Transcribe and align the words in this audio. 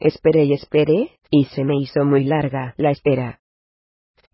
Esperé 0.00 0.44
y 0.44 0.54
esperé, 0.54 1.10
y 1.30 1.44
se 1.44 1.62
me 1.62 1.76
hizo 1.76 2.04
muy 2.06 2.24
larga 2.24 2.74
la 2.78 2.90
espera. 2.90 3.40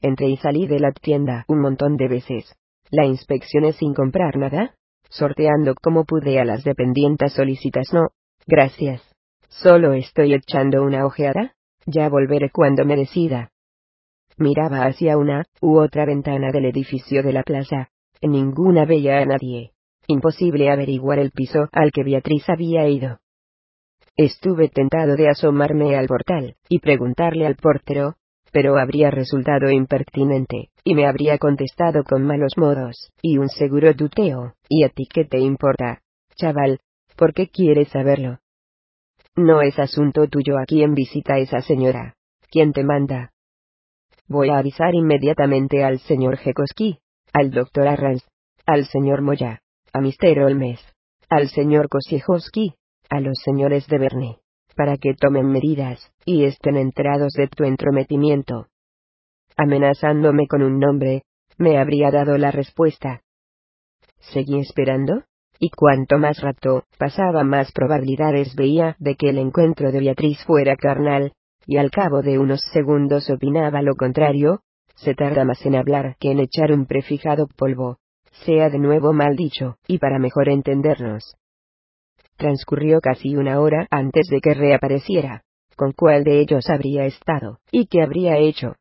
Entré 0.00 0.28
y 0.28 0.36
salí 0.36 0.68
de 0.68 0.78
la 0.78 0.92
tienda 0.92 1.44
un 1.48 1.60
montón 1.60 1.96
de 1.96 2.06
veces. 2.06 2.54
La 2.90 3.04
inspeccioné 3.04 3.72
sin 3.72 3.92
comprar 3.92 4.36
nada, 4.36 4.76
sorteando 5.10 5.74
como 5.74 6.04
pude 6.04 6.38
a 6.38 6.44
las 6.44 6.62
dependientes 6.62 7.32
solicitas. 7.32 7.92
No, 7.92 8.08
gracias. 8.46 9.02
Solo 9.48 9.92
estoy 9.92 10.34
echando 10.34 10.84
una 10.84 11.04
ojeada, 11.04 11.54
ya 11.84 12.08
volveré 12.08 12.50
cuando 12.50 12.84
me 12.84 12.94
decida. 12.96 13.50
Miraba 14.36 14.84
hacia 14.84 15.18
una 15.18 15.46
u 15.60 15.78
otra 15.78 16.04
ventana 16.04 16.52
del 16.52 16.66
edificio 16.66 17.24
de 17.24 17.32
la 17.32 17.42
plaza. 17.42 17.88
En 18.20 18.32
ninguna 18.32 18.84
veía 18.84 19.18
a 19.18 19.24
nadie. 19.24 19.72
Imposible 20.06 20.70
averiguar 20.70 21.18
el 21.18 21.32
piso 21.32 21.68
al 21.72 21.90
que 21.90 22.04
Beatriz 22.04 22.48
había 22.48 22.86
ido. 22.88 23.18
Estuve 24.16 24.70
tentado 24.70 25.14
de 25.14 25.28
asomarme 25.28 25.94
al 25.94 26.06
portal, 26.06 26.56
y 26.70 26.78
preguntarle 26.78 27.46
al 27.46 27.56
portero, 27.56 28.14
pero 28.50 28.78
habría 28.78 29.10
resultado 29.10 29.70
impertinente, 29.70 30.70
y 30.84 30.94
me 30.94 31.06
habría 31.06 31.36
contestado 31.36 32.02
con 32.02 32.24
malos 32.24 32.54
modos, 32.56 33.10
y 33.20 33.36
un 33.36 33.50
seguro 33.50 33.94
tuteo, 33.94 34.54
¿y 34.70 34.84
a 34.84 34.88
ti 34.88 35.06
qué 35.12 35.26
te 35.26 35.38
importa? 35.38 36.00
Chaval, 36.34 36.80
¿por 37.16 37.34
qué 37.34 37.48
quieres 37.48 37.88
saberlo? 37.88 38.38
No 39.36 39.60
es 39.60 39.78
asunto 39.78 40.26
tuyo 40.28 40.56
a 40.58 40.64
quién 40.64 40.94
visita 40.94 41.36
esa 41.36 41.60
señora. 41.60 42.14
¿Quién 42.50 42.72
te 42.72 42.84
manda? 42.84 43.32
Voy 44.28 44.48
a 44.48 44.58
avisar 44.58 44.94
inmediatamente 44.94 45.84
al 45.84 45.98
señor 45.98 46.38
Jekoski, 46.38 47.00
al 47.34 47.50
doctor 47.50 47.86
Arranz, 47.86 48.22
al 48.64 48.86
señor 48.86 49.20
Moya, 49.20 49.60
a 49.92 50.00
Mr. 50.00 50.38
Olmes, 50.40 50.80
al 51.28 51.48
señor 51.48 51.90
Kosiejoski, 51.90 52.76
a 53.08 53.20
los 53.20 53.38
señores 53.44 53.86
de 53.86 53.98
Verne, 53.98 54.38
para 54.76 54.96
que 54.96 55.14
tomen 55.14 55.46
medidas, 55.46 56.12
y 56.24 56.44
estén 56.44 56.76
enterados 56.76 57.32
de 57.32 57.48
tu 57.48 57.64
entrometimiento. 57.64 58.66
Amenazándome 59.56 60.46
con 60.46 60.62
un 60.62 60.78
nombre, 60.78 61.22
me 61.58 61.78
habría 61.78 62.10
dado 62.10 62.36
la 62.36 62.50
respuesta. 62.50 63.22
Seguí 64.18 64.60
esperando, 64.60 65.22
y 65.58 65.70
cuanto 65.70 66.18
más 66.18 66.40
rato 66.40 66.84
pasaba 66.98 67.44
más 67.44 67.72
probabilidades 67.72 68.54
veía 68.54 68.96
de 68.98 69.14
que 69.14 69.30
el 69.30 69.38
encuentro 69.38 69.90
de 69.92 70.00
Beatriz 70.00 70.44
fuera 70.44 70.76
carnal, 70.76 71.32
y 71.66 71.78
al 71.78 71.90
cabo 71.90 72.22
de 72.22 72.38
unos 72.38 72.60
segundos 72.72 73.30
opinaba 73.30 73.82
lo 73.82 73.94
contrario, 73.94 74.60
se 74.94 75.14
tarda 75.14 75.44
más 75.44 75.64
en 75.66 75.76
hablar 75.76 76.16
que 76.18 76.30
en 76.30 76.40
echar 76.40 76.72
un 76.72 76.86
prefijado 76.86 77.48
polvo, 77.56 77.98
sea 78.44 78.70
de 78.70 78.78
nuevo 78.78 79.12
mal 79.12 79.36
dicho, 79.36 79.76
y 79.86 79.98
para 79.98 80.18
mejor 80.18 80.48
entendernos. 80.48 81.36
Transcurrió 82.36 83.00
casi 83.00 83.36
una 83.36 83.60
hora 83.60 83.86
antes 83.90 84.28
de 84.28 84.40
que 84.40 84.54
reapareciera, 84.54 85.42
con 85.74 85.92
cuál 85.92 86.24
de 86.24 86.40
ellos 86.40 86.68
habría 86.68 87.04
estado, 87.06 87.58
y 87.70 87.86
qué 87.86 88.02
habría 88.02 88.36
hecho. 88.38 88.76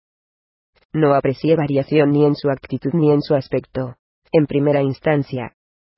No 0.93 1.13
aprecié 1.13 1.55
variación 1.55 2.11
ni 2.11 2.25
en 2.25 2.35
su 2.35 2.49
actitud 2.49 2.91
ni 2.93 3.11
en 3.11 3.21
su 3.21 3.35
aspecto. 3.35 3.95
En 4.31 4.45
primera 4.45 4.81
instancia, 4.81 5.53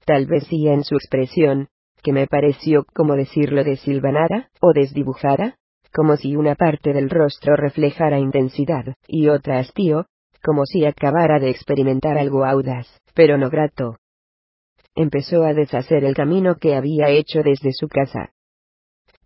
tal 0.05 0.25
vez 0.25 0.45
sí 0.47 0.67
en 0.67 0.83
su 0.83 0.95
expresión, 0.95 1.69
que 2.03 2.13
me 2.13 2.27
pareció 2.27 2.85
como 2.93 3.15
decirlo 3.15 3.63
desilvanada, 3.63 4.49
o 4.61 4.73
desdibujada, 4.73 5.57
como 5.93 6.15
si 6.15 6.35
una 6.35 6.55
parte 6.55 6.93
del 6.93 7.09
rostro 7.09 7.55
reflejara 7.55 8.19
intensidad, 8.19 8.95
y 9.07 9.29
otra 9.29 9.59
hastío, 9.59 10.05
como 10.43 10.65
si 10.65 10.85
acabara 10.85 11.39
de 11.39 11.49
experimentar 11.49 12.17
algo 12.17 12.45
audaz, 12.45 12.87
pero 13.13 13.37
no 13.37 13.49
grato. 13.49 13.97
Empezó 14.99 15.43
a 15.43 15.53
deshacer 15.53 16.03
el 16.05 16.15
camino 16.15 16.55
que 16.55 16.75
había 16.75 17.09
hecho 17.09 17.43
desde 17.43 17.71
su 17.71 17.87
casa. 17.87 18.31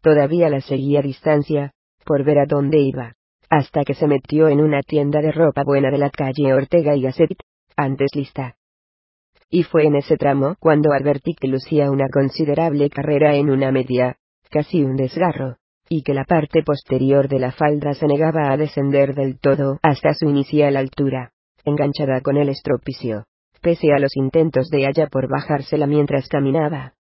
Todavía 0.02 0.50
la 0.50 0.60
seguía 0.60 1.00
a 1.00 1.02
distancia, 1.02 1.72
por 2.06 2.26
ver 2.26 2.40
a 2.40 2.46
dónde 2.46 2.82
iba, 2.82 3.14
hasta 3.50 3.86
que 3.86 3.94
se 3.94 4.06
metió 4.06 4.50
en 4.50 4.60
una 4.60 4.82
tienda 4.82 5.22
de 5.22 5.32
ropa 5.32 5.64
buena 5.64 5.90
de 5.90 5.98
la 5.98 6.10
calle 6.10 6.54
Ortega 6.54 6.94
y 6.98 7.04
Gasset, 7.04 7.38
antes 7.78 8.10
lista. 8.14 8.58
Y 9.50 9.64
fue 9.64 9.86
en 9.86 9.96
ese 9.96 10.18
tramo 10.18 10.56
cuando 10.60 10.92
advertí 10.92 11.36
que 11.40 11.48
lucía 11.48 11.90
una 11.90 12.10
considerable 12.10 12.90
carrera 12.90 13.36
en 13.36 13.50
una 13.50 13.72
media, 13.72 14.18
casi 14.50 14.84
un 14.84 14.98
desgarro, 14.98 15.56
y 15.88 16.04
que 16.04 16.14
la 16.14 16.26
parte 16.26 16.64
posterior 16.64 17.30
de 17.30 17.40
la 17.40 17.54
falda 17.54 17.94
se 17.94 18.08
negaba 18.08 18.52
a 18.52 18.58
descender 18.58 19.16
del 19.16 19.40
todo 19.40 19.80
hasta 19.84 20.14
su 20.16 20.28
inicial 20.28 20.76
altura, 20.76 21.32
enganchada 21.64 22.20
con 22.20 22.36
el 22.36 22.50
estropicio, 22.50 23.24
pese 23.62 23.94
a 23.94 24.00
los 24.00 24.16
intentos 24.16 24.70
de 24.70 24.88
ella 24.88 25.08
por 25.08 25.30
bajársela 25.30 25.88
mientras 25.88 26.28
caminaba. 26.28 26.94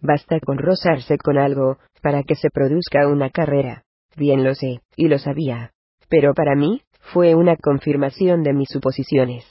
Basta 0.00 0.40
con 0.40 0.58
rozarse 0.58 1.18
con 1.18 1.38
algo, 1.38 1.78
para 2.02 2.22
que 2.22 2.34
se 2.34 2.50
produzca 2.50 3.06
una 3.06 3.30
carrera. 3.30 3.84
Bien 4.16 4.44
lo 4.44 4.54
sé, 4.54 4.80
y 4.96 5.08
lo 5.08 5.18
sabía. 5.18 5.72
Pero 6.08 6.34
para 6.34 6.54
mí, 6.54 6.82
fue 7.12 7.34
una 7.34 7.56
confirmación 7.56 8.42
de 8.42 8.52
mis 8.52 8.68
suposiciones. 8.68 9.44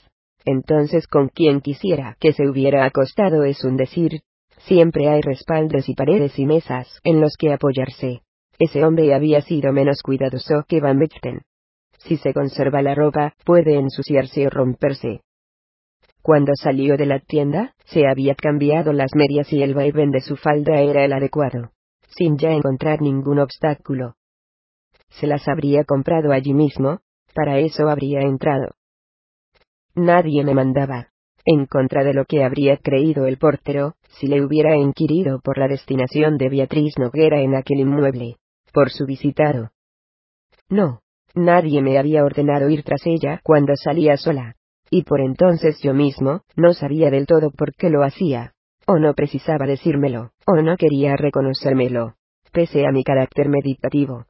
Entonces 0.44 1.06
con 1.06 1.28
quien 1.28 1.60
quisiera 1.60 2.16
que 2.18 2.32
se 2.32 2.48
hubiera 2.48 2.84
acostado 2.84 3.44
es 3.44 3.62
un 3.64 3.76
decir, 3.76 4.22
siempre 4.58 5.08
hay 5.08 5.20
respaldos 5.20 5.88
y 5.88 5.94
paredes 5.94 6.38
y 6.38 6.46
mesas 6.46 7.00
en 7.04 7.20
los 7.20 7.36
que 7.38 7.52
apoyarse. 7.52 8.22
Ese 8.58 8.84
hombre 8.84 9.14
había 9.14 9.40
sido 9.42 9.72
menos 9.72 10.02
cuidadoso 10.02 10.64
que 10.68 10.80
Van 10.80 10.98
Bechten. 10.98 11.42
Si 11.98 12.16
se 12.16 12.32
conserva 12.32 12.82
la 12.82 12.94
ropa, 12.94 13.34
puede 13.44 13.76
ensuciarse 13.76 14.46
o 14.46 14.50
romperse. 14.50 15.20
Cuando 16.22 16.52
salió 16.54 16.96
de 16.96 17.06
la 17.06 17.18
tienda, 17.20 17.74
se 17.86 18.06
había 18.06 18.34
cambiado 18.34 18.92
las 18.92 19.14
medias 19.14 19.52
y 19.52 19.62
el 19.62 19.74
vaivén 19.74 20.10
de 20.10 20.20
su 20.20 20.36
falda 20.36 20.80
era 20.80 21.04
el 21.04 21.12
adecuado, 21.12 21.70
sin 22.08 22.36
ya 22.36 22.50
encontrar 22.50 23.00
ningún 23.00 23.38
obstáculo. 23.38 24.16
Se 25.08 25.26
las 25.26 25.48
habría 25.48 25.84
comprado 25.84 26.32
allí 26.32 26.52
mismo, 26.52 27.00
para 27.34 27.58
eso 27.58 27.88
habría 27.88 28.20
entrado. 28.20 28.74
Nadie 29.94 30.44
me 30.44 30.54
mandaba, 30.54 31.08
en 31.44 31.66
contra 31.66 32.04
de 32.04 32.12
lo 32.12 32.26
que 32.26 32.44
habría 32.44 32.76
creído 32.76 33.26
el 33.26 33.38
portero, 33.38 33.94
si 34.08 34.26
le 34.26 34.44
hubiera 34.44 34.76
inquirido 34.76 35.40
por 35.40 35.58
la 35.58 35.68
destinación 35.68 36.36
de 36.36 36.48
Beatriz 36.48 36.94
Noguera 36.98 37.40
en 37.40 37.54
aquel 37.54 37.80
inmueble 37.80 38.36
por 38.72 38.90
su 38.90 39.06
visitado. 39.06 39.70
No, 40.68 41.00
nadie 41.34 41.82
me 41.82 41.98
había 41.98 42.24
ordenado 42.24 42.68
ir 42.68 42.84
tras 42.84 43.02
ella 43.04 43.40
cuando 43.42 43.74
salía 43.74 44.16
sola, 44.16 44.54
y 44.90 45.04
por 45.04 45.20
entonces 45.20 45.80
yo 45.82 45.94
mismo 45.94 46.42
no 46.56 46.74
sabía 46.74 47.10
del 47.10 47.26
todo 47.26 47.50
por 47.50 47.74
qué 47.74 47.88
lo 47.90 48.02
hacía, 48.02 48.52
o 48.86 48.98
no 48.98 49.14
precisaba 49.14 49.66
decírmelo, 49.66 50.32
o 50.46 50.56
no 50.56 50.76
quería 50.76 51.16
reconocérmelo, 51.16 52.14
pese 52.52 52.86
a 52.86 52.90
mi 52.90 53.04
carácter 53.04 53.48
meditativo. 53.48 54.26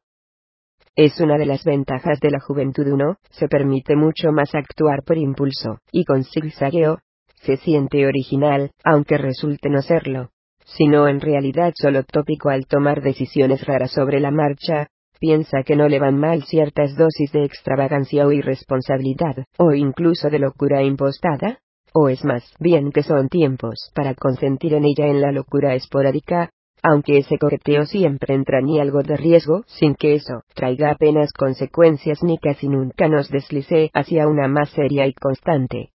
Es 0.94 1.18
una 1.20 1.38
de 1.38 1.46
las 1.46 1.64
ventajas 1.64 2.20
de 2.20 2.30
la 2.30 2.40
juventud 2.40 2.86
uno, 2.86 3.16
se 3.30 3.48
permite 3.48 3.96
mucho 3.96 4.32
más 4.32 4.54
actuar 4.54 5.02
por 5.04 5.16
impulso, 5.16 5.78
y 5.90 6.04
con 6.04 6.24
zigzagueo, 6.24 6.98
se 7.42 7.56
siente 7.56 8.06
original, 8.06 8.70
aunque 8.84 9.16
resulte 9.16 9.70
no 9.70 9.80
serlo 9.80 10.30
sino 10.76 11.08
en 11.08 11.20
realidad 11.20 11.72
solo 11.74 12.04
tópico 12.04 12.50
al 12.50 12.66
tomar 12.66 13.02
decisiones 13.02 13.64
raras 13.66 13.92
sobre 13.92 14.20
la 14.20 14.30
marcha, 14.30 14.88
piensa 15.20 15.62
que 15.62 15.76
no 15.76 15.88
le 15.88 16.00
van 16.00 16.18
mal 16.18 16.42
ciertas 16.44 16.96
dosis 16.96 17.30
de 17.32 17.44
extravagancia 17.44 18.26
o 18.26 18.32
irresponsabilidad, 18.32 19.44
o 19.58 19.72
incluso 19.72 20.30
de 20.30 20.40
locura 20.40 20.82
impostada, 20.82 21.60
o 21.92 22.08
es 22.08 22.24
más 22.24 22.42
bien 22.58 22.90
que 22.90 23.02
son 23.02 23.28
tiempos 23.28 23.92
para 23.94 24.14
consentir 24.14 24.74
en 24.74 24.84
ella 24.84 25.06
en 25.06 25.20
la 25.20 25.30
locura 25.30 25.74
esporádica, 25.74 26.50
aunque 26.82 27.18
ese 27.18 27.38
coqueteo 27.38 27.84
siempre 27.84 28.34
entra 28.34 28.60
ni 28.62 28.80
algo 28.80 29.02
de 29.02 29.16
riesgo, 29.16 29.62
sin 29.66 29.94
que 29.94 30.14
eso 30.14 30.42
traiga 30.54 30.90
apenas 30.90 31.32
consecuencias 31.32 32.22
ni 32.22 32.38
casi 32.38 32.68
nunca 32.68 33.06
nos 33.08 33.28
deslice 33.28 33.90
hacia 33.92 34.26
una 34.26 34.48
más 34.48 34.70
seria 34.70 35.06
y 35.06 35.12
constante 35.12 35.90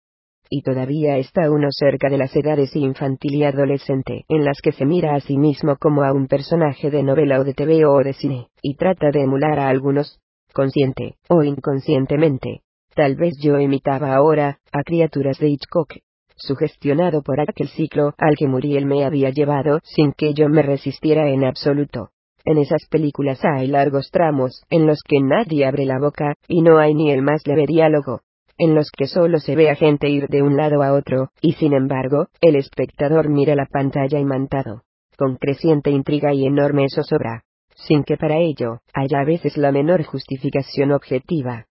y 0.56 0.62
todavía 0.62 1.18
está 1.18 1.50
uno 1.50 1.66
cerca 1.72 2.08
de 2.08 2.16
las 2.16 2.36
edades 2.36 2.76
infantil 2.76 3.34
y 3.34 3.42
adolescente, 3.42 4.24
en 4.28 4.44
las 4.44 4.60
que 4.62 4.70
se 4.70 4.86
mira 4.86 5.16
a 5.16 5.20
sí 5.20 5.36
mismo 5.36 5.74
como 5.80 6.04
a 6.04 6.12
un 6.12 6.28
personaje 6.28 6.92
de 6.92 7.02
novela 7.02 7.40
o 7.40 7.44
de 7.44 7.54
TV 7.54 7.84
o 7.84 7.98
de 8.04 8.12
cine, 8.12 8.46
y 8.62 8.76
trata 8.76 9.10
de 9.10 9.22
emular 9.22 9.58
a 9.58 9.68
algunos, 9.68 10.20
consciente 10.52 11.16
o 11.28 11.42
inconscientemente. 11.42 12.60
Tal 12.94 13.16
vez 13.16 13.34
yo 13.42 13.58
imitaba 13.58 14.14
ahora 14.14 14.60
a 14.70 14.84
criaturas 14.84 15.40
de 15.40 15.48
Hitchcock, 15.48 15.94
sugestionado 16.36 17.22
por 17.22 17.40
aquel 17.40 17.66
ciclo 17.66 18.14
al 18.16 18.36
que 18.36 18.46
Muriel 18.46 18.86
me 18.86 19.04
había 19.04 19.30
llevado 19.30 19.80
sin 19.82 20.12
que 20.12 20.34
yo 20.34 20.48
me 20.48 20.62
resistiera 20.62 21.30
en 21.30 21.44
absoluto. 21.44 22.10
En 22.44 22.58
esas 22.58 22.86
películas 22.88 23.40
hay 23.44 23.66
largos 23.66 24.08
tramos 24.12 24.62
en 24.70 24.86
los 24.86 25.00
que 25.02 25.18
nadie 25.20 25.66
abre 25.66 25.84
la 25.84 25.98
boca, 25.98 26.34
y 26.46 26.62
no 26.62 26.78
hay 26.78 26.94
ni 26.94 27.10
el 27.10 27.22
más 27.22 27.44
leve 27.44 27.66
diálogo, 27.66 28.20
en 28.58 28.74
los 28.74 28.90
que 28.90 29.06
solo 29.06 29.38
se 29.38 29.56
ve 29.56 29.70
a 29.70 29.74
gente 29.74 30.08
ir 30.08 30.28
de 30.28 30.42
un 30.42 30.56
lado 30.56 30.82
a 30.82 30.92
otro, 30.92 31.30
y 31.40 31.52
sin 31.54 31.72
embargo, 31.72 32.28
el 32.40 32.56
espectador 32.56 33.28
mira 33.28 33.54
la 33.54 33.66
pantalla 33.66 34.18
imantado, 34.18 34.82
con 35.16 35.36
creciente 35.36 35.90
intriga 35.90 36.32
y 36.32 36.46
enorme 36.46 36.86
zozobra, 36.88 37.44
sin 37.74 38.04
que 38.04 38.16
para 38.16 38.38
ello 38.38 38.80
haya 38.92 39.20
a 39.20 39.24
veces 39.24 39.56
la 39.56 39.72
menor 39.72 40.04
justificación 40.04 40.92
objetiva. 40.92 41.66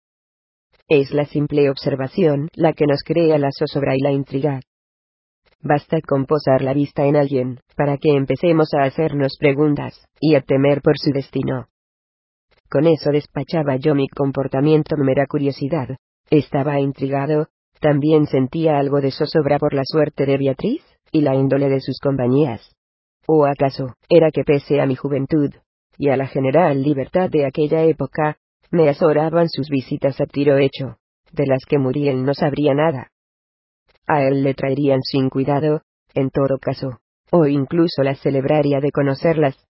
Es 0.87 1.11
la 1.11 1.25
simple 1.25 1.69
observación 1.69 2.49
la 2.53 2.73
que 2.73 2.85
nos 2.85 3.03
crea 3.03 3.37
la 3.37 3.49
zozobra 3.57 3.95
y 3.95 3.99
la 3.99 4.11
intriga. 4.11 4.59
Basta 5.61 6.01
con 6.01 6.25
posar 6.25 6.63
la 6.63 6.73
vista 6.73 7.05
en 7.05 7.15
alguien, 7.15 7.59
para 7.75 7.97
que 7.97 8.09
empecemos 8.15 8.73
a 8.73 8.83
hacernos 8.83 9.37
preguntas, 9.39 10.05
y 10.19 10.35
a 10.35 10.41
temer 10.41 10.81
por 10.81 10.97
su 10.97 11.11
destino. 11.11 11.67
Con 12.69 12.87
eso 12.87 13.11
despachaba 13.11 13.75
yo 13.75 13.93
mi 13.93 14.07
comportamiento 14.07 14.95
mera 14.97 15.27
curiosidad. 15.27 15.97
Estaba 16.31 16.79
intrigado, 16.79 17.49
también 17.81 18.25
sentía 18.25 18.79
algo 18.79 19.01
de 19.01 19.11
zozobra 19.11 19.59
por 19.59 19.73
la 19.73 19.83
suerte 19.83 20.25
de 20.25 20.37
Beatriz, 20.37 20.81
y 21.11 21.21
la 21.21 21.35
índole 21.35 21.67
de 21.67 21.81
sus 21.81 21.99
compañías. 21.99 22.73
¿O 23.27 23.45
acaso, 23.45 23.95
era 24.09 24.31
que 24.31 24.43
pese 24.43 24.79
a 24.79 24.85
mi 24.85 24.95
juventud, 24.95 25.53
y 25.97 26.09
a 26.09 26.15
la 26.15 26.27
general 26.27 26.81
libertad 26.81 27.29
de 27.29 27.45
aquella 27.45 27.83
época, 27.83 28.37
me 28.71 28.87
azoraban 28.87 29.49
sus 29.49 29.69
visitas 29.69 30.21
a 30.21 30.25
tiro 30.25 30.57
hecho, 30.57 30.95
de 31.33 31.45
las 31.45 31.65
que 31.67 31.77
Muriel 31.77 32.23
no 32.23 32.33
sabría 32.33 32.73
nada. 32.73 33.11
A 34.07 34.23
él 34.23 34.41
le 34.41 34.53
traerían 34.53 35.01
sin 35.01 35.29
cuidado, 35.29 35.81
en 36.13 36.29
todo 36.29 36.57
caso, 36.59 37.01
o 37.29 37.45
incluso 37.45 38.03
las 38.03 38.21
celebraría 38.21 38.79
de 38.79 38.91
conocerlas. 38.91 39.67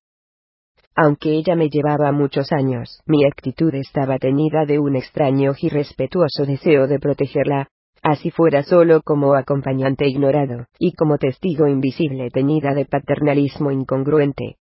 Aunque 0.96 1.32
ella 1.32 1.56
me 1.56 1.70
llevaba 1.70 2.12
muchos 2.12 2.52
años, 2.52 3.02
mi 3.06 3.26
actitud 3.26 3.74
estaba 3.76 4.18
teñida 4.18 4.66
de 4.66 4.80
un 4.80 4.96
extraño 4.96 5.54
y 5.60 5.70
respetuoso 5.70 6.46
deseo 6.46 6.88
de 6.88 7.00
protegerla, 7.00 7.68
así 8.02 8.30
fuera 8.30 8.64
solo 8.64 9.02
como 9.02 9.36
acompañante 9.36 10.08
ignorado, 10.08 10.66
y 10.80 10.94
como 10.94 11.18
testigo 11.18 11.68
invisible 11.68 12.30
teñida 12.30 12.74
de 12.74 12.86
paternalismo 12.86 13.72
incongruente. 13.72 14.58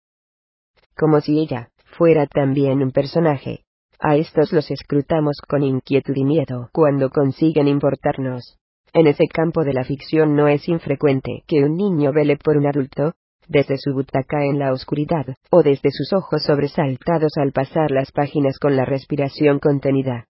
Como 0.97 1.21
si 1.21 1.41
ella, 1.41 1.71
fuera 1.97 2.27
también 2.27 2.83
un 2.83 2.93
personaje. 2.93 3.65
A 3.99 4.17
estos 4.17 4.53
los 4.53 4.71
escrutamos 4.71 5.39
con 5.47 5.63
inquietud 5.63 6.15
y 6.17 6.25
miedo 6.25 6.71
cuando 6.73 7.11
consiguen 7.11 7.69
importarnos. 7.69 8.57
En 8.93 9.07
ese 9.07 9.27
campo 9.27 9.63
de 9.63 9.73
la 9.73 9.85
ficción 9.85 10.35
no 10.35 10.49
es 10.49 10.69
infrecuente 10.69 11.43
que 11.47 11.63
un 11.63 11.77
niño 11.77 12.13
vele 12.13 12.37
por 12.37 12.57
un 12.57 12.67
adulto, 12.67 13.15
desde 13.49 13.77
su 13.79 13.93
butaca 13.93 14.45
en 14.45 14.59
la 14.59 14.73
oscuridad, 14.73 15.27
o 15.51 15.63
desde 15.63 15.91
sus 15.91 16.13
ojos 16.13 16.45
sobresaltados 16.45 17.33
al 17.37 17.53
pasar 17.53 17.91
las 17.91 18.13
páginas 18.13 18.59
con 18.59 18.77
la 18.77 18.85
respiración 18.85 19.59
contenida. 19.59 20.27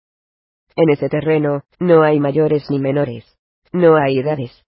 En 0.77 0.91
ese 0.91 1.09
terreno, 1.09 1.63
no 1.79 2.03
hay 2.03 2.19
mayores 2.19 2.69
ni 2.71 2.79
menores. 2.81 3.25
No 3.73 3.97
hay 3.97 4.19
edades. 4.19 4.65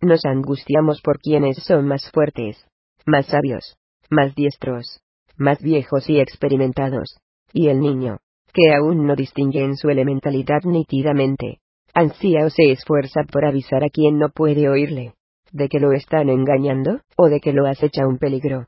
Nos 0.00 0.24
angustiamos 0.24 1.00
por 1.02 1.18
quienes 1.18 1.56
son 1.64 1.86
más 1.86 2.10
fuertes, 2.10 2.66
más 3.06 3.26
sabios, 3.26 3.76
más 4.10 4.34
diestros, 4.34 5.00
más 5.36 5.62
viejos 5.62 6.08
y 6.08 6.20
experimentados. 6.20 7.18
Y 7.52 7.68
el 7.68 7.80
niño, 7.80 8.18
que 8.52 8.74
aún 8.74 9.06
no 9.06 9.16
distingue 9.16 9.64
en 9.64 9.76
su 9.76 9.88
elementalidad 9.90 10.62
nítidamente, 10.64 11.60
ansía 11.94 12.44
o 12.44 12.50
se 12.50 12.70
esfuerza 12.70 13.22
por 13.30 13.44
avisar 13.44 13.84
a 13.84 13.90
quien 13.90 14.18
no 14.18 14.30
puede 14.30 14.68
oírle, 14.68 15.14
de 15.52 15.68
que 15.68 15.78
lo 15.78 15.92
están 15.92 16.28
engañando, 16.28 17.00
o 17.16 17.28
de 17.28 17.40
que 17.40 17.52
lo 17.52 17.66
acecha 17.66 18.06
un 18.06 18.18
peligro. 18.18 18.66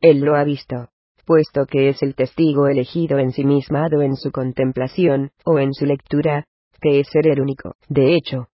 Él 0.00 0.20
lo 0.20 0.36
ha 0.36 0.44
visto, 0.44 0.88
puesto 1.26 1.66
que 1.66 1.90
es 1.90 2.02
el 2.02 2.14
testigo 2.14 2.68
elegido 2.68 3.18
ensimismado 3.18 4.02
en 4.02 4.16
su 4.16 4.30
contemplación, 4.30 5.30
o 5.44 5.58
en 5.58 5.74
su 5.74 5.84
lectura, 5.84 6.44
que 6.80 7.00
es 7.00 7.08
ser 7.08 7.28
el 7.28 7.40
único, 7.40 7.74
de 7.88 8.14
hecho. 8.14 8.48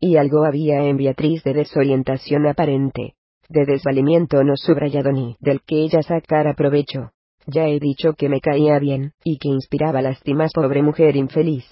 Y 0.00 0.16
algo 0.16 0.44
había 0.44 0.84
en 0.84 0.96
Beatriz 0.96 1.42
de 1.44 1.54
desorientación 1.54 2.46
aparente, 2.46 3.14
de 3.48 3.64
desvalimiento 3.64 4.42
no 4.42 4.56
subrayado 4.56 5.12
ni 5.12 5.36
del 5.40 5.62
que 5.62 5.76
ella 5.76 6.02
sacara 6.02 6.54
provecho. 6.54 7.12
Ya 7.46 7.68
he 7.68 7.78
dicho 7.78 8.14
que 8.14 8.28
me 8.28 8.40
caía 8.40 8.78
bien, 8.80 9.12
y 9.22 9.38
que 9.38 9.48
inspiraba 9.48 10.02
lástimas 10.02 10.50
pobre 10.52 10.82
mujer 10.82 11.14
infeliz, 11.14 11.64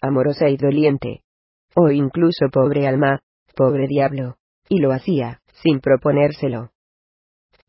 amorosa 0.00 0.48
y 0.48 0.56
doliente. 0.56 1.22
O 1.76 1.90
incluso 1.90 2.48
pobre 2.50 2.88
alma, 2.88 3.20
pobre 3.54 3.86
diablo. 3.86 4.39
Y 4.70 4.78
lo 4.78 4.92
hacía, 4.92 5.42
sin 5.62 5.80
proponérselo 5.80 6.70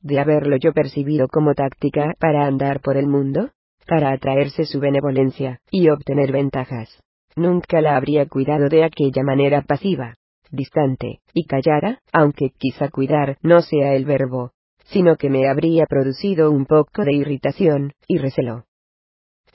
de 0.02 0.20
haberlo 0.20 0.58
yo 0.58 0.74
percibido 0.74 1.28
como 1.28 1.54
táctica 1.54 2.16
para 2.20 2.46
andar 2.46 2.82
por 2.82 2.98
el 2.98 3.08
mundo, 3.08 3.52
para 3.88 4.12
atraerse 4.12 4.66
su 4.66 4.80
benevolencia, 4.80 5.60
y 5.70 5.90
obtener 5.90 6.32
ventajas. 6.32 7.02
Nunca 7.36 7.82
la 7.82 7.96
habría 7.96 8.28
cuidado 8.28 8.68
de 8.70 8.84
aquella 8.84 9.24
manera 9.24 9.62
pasiva, 9.62 10.16
distante, 10.52 11.22
y 11.34 11.46
callara, 11.46 12.00
aunque 12.12 12.52
quizá 12.58 12.90
cuidar 12.90 13.38
no 13.42 13.62
sea 13.62 13.94
el 13.94 14.06
verbo, 14.06 14.52
sino 14.86 15.16
que 15.16 15.30
me 15.30 15.48
habría 15.48 15.86
producido 15.86 16.52
un 16.52 16.66
poco 16.66 17.04
de 17.04 17.14
irritación, 17.14 17.94
y 18.08 18.18
recelo. 18.18 18.66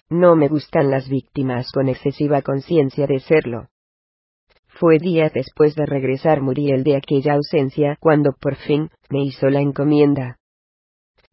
No 0.09 0.37
me 0.37 0.49
gustan 0.49 0.91
las 0.91 1.09
víctimas 1.09 1.71
con 1.73 1.89
excesiva 1.89 2.41
conciencia 2.43 3.07
de 3.07 3.21
serlo. 3.21 3.69
Fue 4.78 4.99
días 4.99 5.32
después 5.32 5.75
de 5.75 5.87
regresar 5.87 6.43
Muriel 6.43 6.84
de 6.84 6.96
aquella 6.96 7.34
ausencia 7.34 7.96
cuando 7.99 8.32
por 8.38 8.56
fin 8.56 8.90
me 9.08 9.25
hizo 9.25 9.49
la 9.49 9.61
encomienda. 9.61 10.37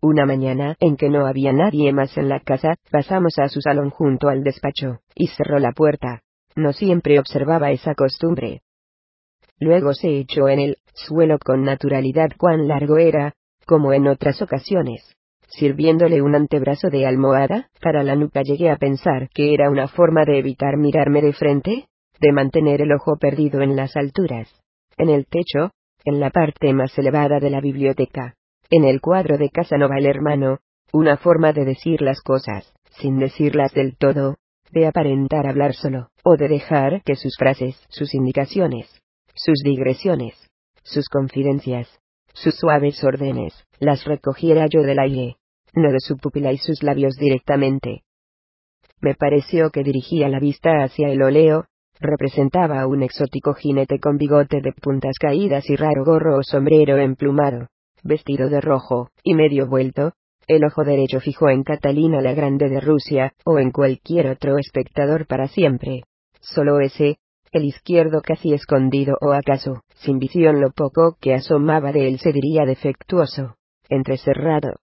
Una 0.01 0.25
mañana 0.25 0.77
en 0.79 0.95
que 0.95 1.09
no 1.09 1.25
había 1.25 1.51
nadie 1.51 1.91
más 1.91 2.17
en 2.17 2.29
la 2.29 2.39
casa, 2.39 2.75
pasamos 2.89 3.33
a 3.39 3.49
su 3.49 3.59
salón 3.59 3.89
junto 3.89 4.29
al 4.29 4.43
despacho, 4.43 4.99
y 5.13 5.27
cerró 5.27 5.59
la 5.59 5.73
puerta. 5.73 6.21
No 6.55 6.71
siempre 6.71 7.19
observaba 7.19 7.71
esa 7.71 7.95
costumbre. 7.95 8.61
Luego 9.59 9.93
se 9.93 10.19
echó 10.19 10.47
en 10.47 10.59
el 10.59 10.77
suelo 10.93 11.37
con 11.37 11.63
naturalidad 11.63 12.29
cuán 12.37 12.69
largo 12.69 12.97
era, 12.97 13.33
como 13.65 13.91
en 13.91 14.07
otras 14.07 14.41
ocasiones. 14.41 15.17
Sirviéndole 15.47 16.21
un 16.21 16.35
antebrazo 16.35 16.89
de 16.89 17.05
almohada, 17.05 17.69
para 17.81 18.03
la 18.03 18.15
nuca 18.15 18.41
llegué 18.41 18.69
a 18.69 18.77
pensar 18.77 19.27
que 19.33 19.53
era 19.53 19.69
una 19.69 19.89
forma 19.89 20.23
de 20.23 20.39
evitar 20.39 20.77
mirarme 20.77 21.21
de 21.21 21.33
frente, 21.33 21.87
de 22.23 22.31
mantener 22.31 22.81
el 22.81 22.93
ojo 22.93 23.17
perdido 23.17 23.61
en 23.61 23.75
las 23.75 23.97
alturas, 23.97 24.49
en 24.97 25.09
el 25.09 25.25
techo, 25.25 25.71
en 26.05 26.21
la 26.21 26.29
parte 26.29 26.71
más 26.71 26.97
elevada 26.97 27.41
de 27.41 27.49
la 27.49 27.59
biblioteca, 27.59 28.35
en 28.69 28.85
el 28.85 29.01
cuadro 29.01 29.37
de 29.37 29.49
Casanova 29.49 29.97
el 29.97 30.05
hermano, 30.05 30.59
una 30.93 31.17
forma 31.17 31.51
de 31.51 31.65
decir 31.65 32.01
las 32.01 32.21
cosas, 32.21 32.73
sin 32.91 33.19
decirlas 33.19 33.73
del 33.73 33.97
todo, 33.97 34.37
de 34.71 34.87
aparentar 34.87 35.47
hablar 35.47 35.73
solo, 35.73 36.07
o 36.23 36.37
de 36.37 36.47
dejar 36.47 37.03
que 37.03 37.15
sus 37.15 37.35
frases, 37.37 37.75
sus 37.89 38.13
indicaciones, 38.13 38.87
sus 39.35 39.59
digresiones, 39.61 40.33
sus 40.81 41.09
confidencias, 41.09 41.89
sus 42.33 42.55
suaves 42.55 43.03
órdenes, 43.03 43.53
las 43.79 44.05
recogiera 44.05 44.67
yo 44.67 44.81
del 44.81 44.99
aire, 44.99 45.35
no 45.73 45.91
de 45.91 45.99
su 45.99 46.15
pupila 46.15 46.53
y 46.53 46.57
sus 46.57 46.83
labios 46.83 47.15
directamente. 47.17 48.03
Me 49.01 49.13
pareció 49.13 49.71
que 49.71 49.83
dirigía 49.83 50.29
la 50.29 50.39
vista 50.39 50.83
hacia 50.83 51.09
el 51.09 51.21
oleo, 51.21 51.65
representaba 52.03 52.81
a 52.81 52.87
un 52.87 53.01
exótico 53.01 53.53
jinete 53.53 53.99
con 53.99 54.17
bigote 54.17 54.61
de 54.61 54.73
puntas 54.73 55.17
caídas 55.19 55.69
y 55.69 55.75
raro 55.75 56.05
gorro 56.05 56.37
o 56.37 56.43
sombrero 56.43 56.97
emplumado, 56.97 57.69
vestido 58.03 58.49
de 58.49 58.61
rojo, 58.61 59.09
y 59.23 59.33
medio 59.33 59.67
vuelto, 59.67 60.13
el 60.47 60.65
ojo 60.65 60.83
derecho 60.83 61.19
fijo 61.19 61.49
en 61.49 61.63
Catalina 61.63 62.21
la 62.21 62.33
Grande 62.33 62.69
de 62.69 62.81
Rusia, 62.81 63.33
o 63.45 63.59
en 63.59 63.71
cualquier 63.71 64.27
otro 64.27 64.57
espectador 64.57 65.25
para 65.25 65.47
siempre. 65.47 66.03
Solo 66.41 66.79
ese, 66.81 67.17
el 67.53 67.65
izquierdo 67.65 68.21
casi 68.21 68.53
escondido 68.53 69.15
o 69.21 69.31
acaso, 69.31 69.83
sin 69.95 70.19
visión 70.19 70.59
lo 70.59 70.71
poco 70.71 71.17
que 71.21 71.33
asomaba 71.33 71.91
de 71.91 72.07
él 72.07 72.19
se 72.19 72.33
diría 72.33 72.65
defectuoso, 72.65 73.55
entrecerrado, 73.89 74.79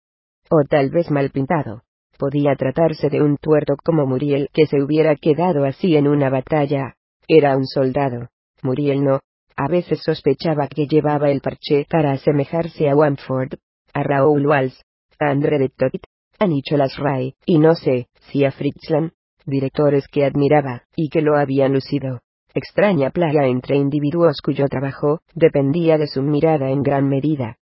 o 0.50 0.62
tal 0.68 0.90
vez 0.90 1.10
mal 1.10 1.30
pintado. 1.30 1.82
Podía 2.18 2.54
tratarse 2.54 3.08
de 3.08 3.22
un 3.22 3.38
tuerto 3.38 3.76
como 3.82 4.06
Muriel 4.06 4.48
que 4.52 4.66
se 4.66 4.82
hubiera 4.82 5.16
quedado 5.16 5.64
así 5.64 5.96
en 5.96 6.06
una 6.06 6.28
batalla, 6.28 6.96
era 7.32 7.56
un 7.56 7.64
soldado. 7.64 8.28
Muriel 8.62 9.04
no. 9.04 9.20
A 9.56 9.68
veces 9.68 10.02
sospechaba 10.02 10.66
que 10.66 10.88
llevaba 10.88 11.30
el 11.30 11.40
parche 11.40 11.86
para 11.88 12.10
asemejarse 12.10 12.88
a 12.88 12.96
Wamford, 12.96 13.54
a 13.92 14.02
Raoul 14.02 14.46
Walsh, 14.46 14.80
a 15.20 15.30
André 15.30 15.58
de 15.58 15.68
Toit, 15.68 16.02
a 16.40 16.46
Nicholas 16.46 16.96
Ray, 16.96 17.34
y 17.46 17.58
no 17.58 17.76
sé, 17.76 18.08
si 18.30 18.44
a 18.44 18.50
Fritzland, 18.50 19.12
directores 19.46 20.08
que 20.08 20.24
admiraba, 20.24 20.82
y 20.96 21.08
que 21.08 21.22
lo 21.22 21.36
habían 21.36 21.72
lucido. 21.72 22.20
Extraña 22.52 23.10
plaga 23.10 23.46
entre 23.46 23.76
individuos 23.76 24.40
cuyo 24.42 24.66
trabajo 24.66 25.20
dependía 25.34 25.98
de 25.98 26.08
su 26.08 26.22
mirada 26.22 26.70
en 26.70 26.82
gran 26.82 27.08
medida. 27.08 27.58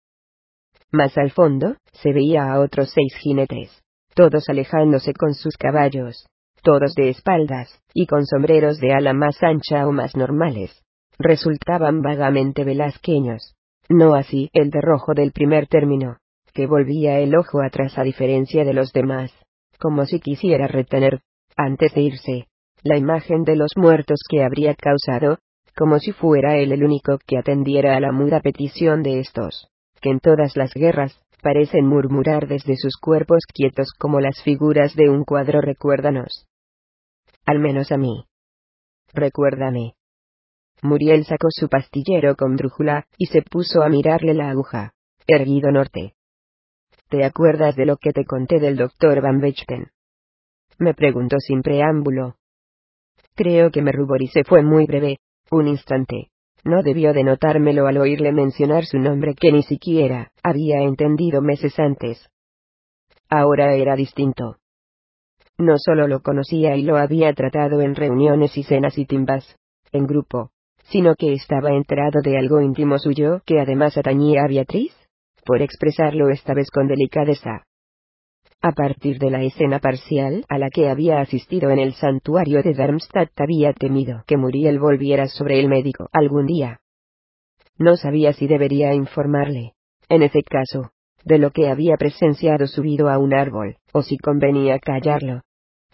Más 0.91 1.19
al 1.19 1.31
fondo, 1.31 1.77
se 1.93 2.15
veía 2.15 2.51
a 2.51 2.61
otros 2.61 2.91
seis 2.95 3.15
jinetes, 3.21 3.83
todos 4.15 4.49
alejándose 4.49 5.13
con 5.13 5.35
sus 5.35 5.59
caballos, 5.59 6.27
todos 6.62 6.95
de 6.95 7.11
espaldas, 7.11 7.69
y 7.95 8.07
con 8.07 8.25
sombreros 8.27 8.79
de 8.79 8.93
ala 8.93 9.12
más 9.12 9.43
ancha 9.43 9.87
o 9.87 9.93
más 9.93 10.17
normales. 10.17 10.83
Resultaban 11.19 12.03
vagamente 12.03 12.65
velasqueños. 12.65 13.55
No 13.88 14.15
así 14.15 14.50
el 14.53 14.71
de 14.71 14.81
rojo 14.81 15.15
del 15.15 15.33
primer 15.33 15.67
término, 15.67 16.19
que 16.53 16.67
volvía 16.67 17.19
el 17.21 17.37
ojo 17.37 17.62
atrás 17.62 17.99
a 17.99 18.03
diferencia 18.03 18.65
de 18.65 18.75
los 18.75 18.93
demás, 18.93 19.33
como 19.79 20.05
si 20.05 20.21
quisiera 20.21 20.67
retener, 20.67 21.21
antes 21.57 21.95
de 21.95 22.03
irse, 22.03 22.49
la 22.83 22.97
imagen 22.97 23.45
de 23.45 23.57
los 23.57 23.73
muertos 23.77 24.21
que 24.29 24.43
habría 24.43 24.75
causado, 24.75 25.38
como 25.77 25.99
si 25.99 26.12
fuera 26.12 26.57
él 26.57 26.73
el 26.73 26.85
único 26.85 27.19
que 27.27 27.38
atendiera 27.38 27.97
a 27.97 28.00
la 28.00 28.12
muda 28.12 28.41
petición 28.41 29.03
de 29.03 29.21
estos, 29.21 29.69
que 30.00 30.11
en 30.11 30.21
todas 30.21 30.57
las 30.57 30.75
guerras, 30.75 31.21
parecen 31.43 31.87
murmurar 31.87 32.49
desde 32.49 32.77
sus 32.77 32.97
cuerpos 32.97 33.45
quietos 33.53 33.93
como 33.97 34.21
las 34.21 34.43
figuras 34.43 34.95
de 34.97 35.09
un 35.09 35.25
cuadro 35.25 35.61
recuérdanos. 35.61 36.48
Al 37.49 37.61
menos 37.61 37.90
a 37.93 37.97
mí. 37.97 38.26
Recuérdame. 39.14 39.95
Muriel 40.83 41.25
sacó 41.25 41.49
su 41.50 41.71
pastillero 41.71 42.37
con 42.37 42.57
brújula, 42.57 43.07
y 43.17 43.25
se 43.25 43.40
puso 43.40 43.83
a 43.83 43.88
mirarle 43.88 44.35
la 44.35 44.50
aguja. 44.50 44.93
Erguido 45.26 45.71
norte. 45.73 46.12
¿Te 47.09 47.25
acuerdas 47.25 47.75
de 47.75 47.87
lo 47.87 47.97
que 47.97 48.12
te 48.12 48.26
conté 48.26 48.61
del 48.61 48.76
doctor 48.76 49.23
Van 49.23 49.40
Vechten? 49.40 49.93
Me 50.78 50.93
preguntó 50.93 51.38
sin 51.38 51.62
preámbulo. 51.62 52.37
Creo 53.35 53.71
que 53.71 53.81
me 53.81 53.93
ruboricé 53.93 54.45
fue 54.45 54.62
muy 54.62 54.85
breve, 54.85 55.17
un 55.50 55.69
instante. 55.69 56.28
No 56.64 56.83
debió 56.83 57.14
de 57.14 57.25
notármelo 57.25 57.87
al 57.87 57.97
oírle 57.97 58.31
mencionar 58.31 58.85
su 58.85 58.99
nombre 58.99 59.35
que 59.35 59.52
ni 59.52 59.62
siquiera 59.62 60.33
había 60.43 60.83
entendido 60.83 61.40
meses 61.40 61.78
antes. 61.78 62.28
Ahora 63.31 63.73
era 63.73 63.97
distinto. 63.97 64.59
No 65.59 65.75
solo 65.77 66.07
lo 66.07 66.21
conocía 66.23 66.77
y 66.77 66.83
lo 66.83 66.97
había 66.97 67.33
tratado 67.33 67.81
en 67.81 67.97
reuniones 67.97 68.57
y 68.57 68.62
cenas 68.62 68.97
y 68.97 69.07
timbas, 69.07 69.57
en 69.91 70.07
grupo, 70.07 70.50
sino 70.85 71.17
que 71.17 71.33
estaba 71.33 71.73
enterado 71.73 72.21
de 72.23 72.38
algo 72.38 72.61
íntimo 72.61 72.99
suyo 72.99 73.43
que 73.45 73.61
además 73.61 73.99
atañía 73.99 74.45
a 74.45 74.49
Beatriz, 74.49 74.95
por 75.45 75.61
expresarlo 75.61 76.29
esta 76.31 76.55
vez 76.55 76.71
con 76.71 76.87
delicadeza. 76.87 77.65
A 78.61 78.73
partir 78.73 79.19
de 79.19 79.31
la 79.31 79.43
escena 79.43 79.81
parcial 79.81 80.45
a 80.49 80.59
la 80.59 80.71
que 80.71 80.88
había 80.88 81.21
asistido 81.21 81.71
en 81.71 81.79
el 81.79 81.95
santuario 81.95 82.62
de 82.62 82.75
Darmstadt 82.75 83.31
había 83.41 83.73
temido 83.73 84.23
que 84.27 84.37
Muriel 84.37 84.79
volviera 84.79 85.27
sobre 85.27 85.59
el 85.61 85.69
médico 85.69 86.09
algún 86.12 86.47
día. 86.47 86.81
No 87.79 87.97
sabía 87.97 88.33
si 88.33 88.47
debería 88.47 88.95
informarle, 88.95 89.75
en 90.09 90.23
ese 90.23 90.43
caso, 90.43 90.91
de 91.25 91.38
lo 91.38 91.50
que 91.50 91.69
había 91.69 91.97
presenciado 91.97 92.67
subido 92.67 93.09
a 93.09 93.19
un 93.19 93.35
árbol, 93.35 93.77
o 93.93 94.03
si 94.03 94.19
convenía 94.19 94.79
callarlo. 94.79 95.43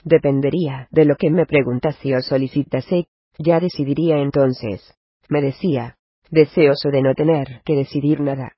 Dependería 0.05 0.89
de 0.91 1.05
lo 1.07 1.17
que 1.17 1.31
me 1.31 1.47
preguntase 1.47 2.15
o 2.17 2.21
solicitase, 2.21 3.09
ya 3.39 3.59
decidiría 3.59 4.19
entonces. 4.19 4.95
Me 5.29 5.41
decía, 5.41 5.97
deseoso 6.31 6.91
de 6.91 7.03
no 7.03 7.15
tener 7.15 7.63
que 7.65 7.75
decidir 7.75 8.21
nada. 8.21 8.53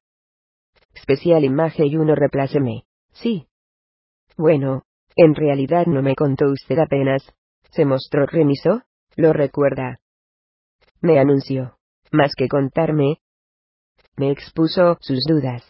Especial 0.94 1.44
imagen 1.44 1.86
y 1.86 1.96
uno 1.96 2.14
repláceme. 2.14 2.84
Sí, 3.12 3.46
bueno, 4.36 4.82
en 5.16 5.34
realidad 5.34 5.86
no 5.86 6.02
me 6.02 6.14
contó 6.14 6.46
usted 6.50 6.78
apenas. 6.78 7.22
Se 7.70 7.84
mostró 7.84 8.26
remiso, 8.26 8.82
lo 9.16 9.32
recuerda. 9.32 9.98
Me 11.00 11.18
anunció. 11.18 11.76
Más 12.12 12.32
que 12.36 12.48
contarme, 12.48 13.18
me 14.16 14.30
expuso 14.30 14.96
sus 15.00 15.24
dudas. 15.26 15.62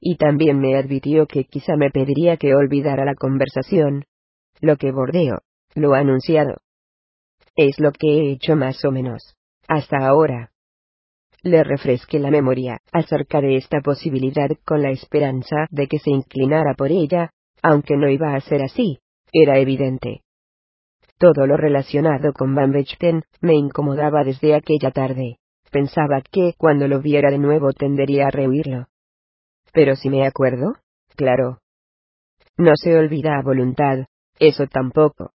Y 0.00 0.16
también 0.16 0.58
me 0.58 0.76
advirtió 0.76 1.26
que 1.26 1.44
quizá 1.44 1.76
me 1.76 1.90
pediría 1.90 2.36
que 2.36 2.54
olvidara 2.54 3.04
la 3.04 3.14
conversación. 3.14 4.04
Lo 4.60 4.76
que 4.76 4.92
bordeo, 4.92 5.40
lo 5.74 5.94
anunciado. 5.94 6.58
Es 7.56 7.78
lo 7.78 7.92
que 7.92 8.08
he 8.08 8.32
hecho 8.32 8.56
más 8.56 8.84
o 8.84 8.90
menos. 8.90 9.36
Hasta 9.68 9.96
ahora. 10.06 10.52
Le 11.42 11.64
refresqué 11.64 12.18
la 12.18 12.30
memoria 12.30 12.80
acerca 12.92 13.40
de 13.40 13.56
esta 13.56 13.80
posibilidad 13.80 14.48
con 14.64 14.82
la 14.82 14.90
esperanza 14.90 15.66
de 15.70 15.86
que 15.86 15.98
se 15.98 16.10
inclinara 16.10 16.74
por 16.74 16.90
ella, 16.90 17.30
aunque 17.62 17.96
no 17.96 18.10
iba 18.10 18.34
a 18.34 18.40
ser 18.40 18.62
así, 18.62 18.98
era 19.32 19.58
evidente. 19.58 20.22
Todo 21.18 21.46
lo 21.46 21.56
relacionado 21.56 22.32
con 22.32 22.54
Van 22.54 22.72
me 23.40 23.54
incomodaba 23.54 24.24
desde 24.24 24.54
aquella 24.54 24.90
tarde. 24.90 25.38
Pensaba 25.70 26.20
que 26.20 26.54
cuando 26.58 26.88
lo 26.88 27.00
viera 27.00 27.30
de 27.30 27.38
nuevo 27.38 27.72
tendería 27.72 28.26
a 28.26 28.30
rehuirlo. 28.30 28.86
Pero 29.72 29.96
si 29.96 30.10
me 30.10 30.26
acuerdo, 30.26 30.74
claro. 31.16 31.58
No 32.56 32.72
se 32.74 32.96
olvida 32.96 33.38
a 33.38 33.42
voluntad, 33.42 34.06
eso 34.40 34.66
tampoco. 34.66 35.32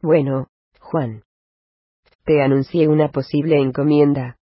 Bueno, 0.00 0.46
Juan. 0.80 1.24
Te 2.24 2.42
anuncié 2.42 2.88
una 2.88 3.10
posible 3.10 3.60
encomienda. 3.60 4.38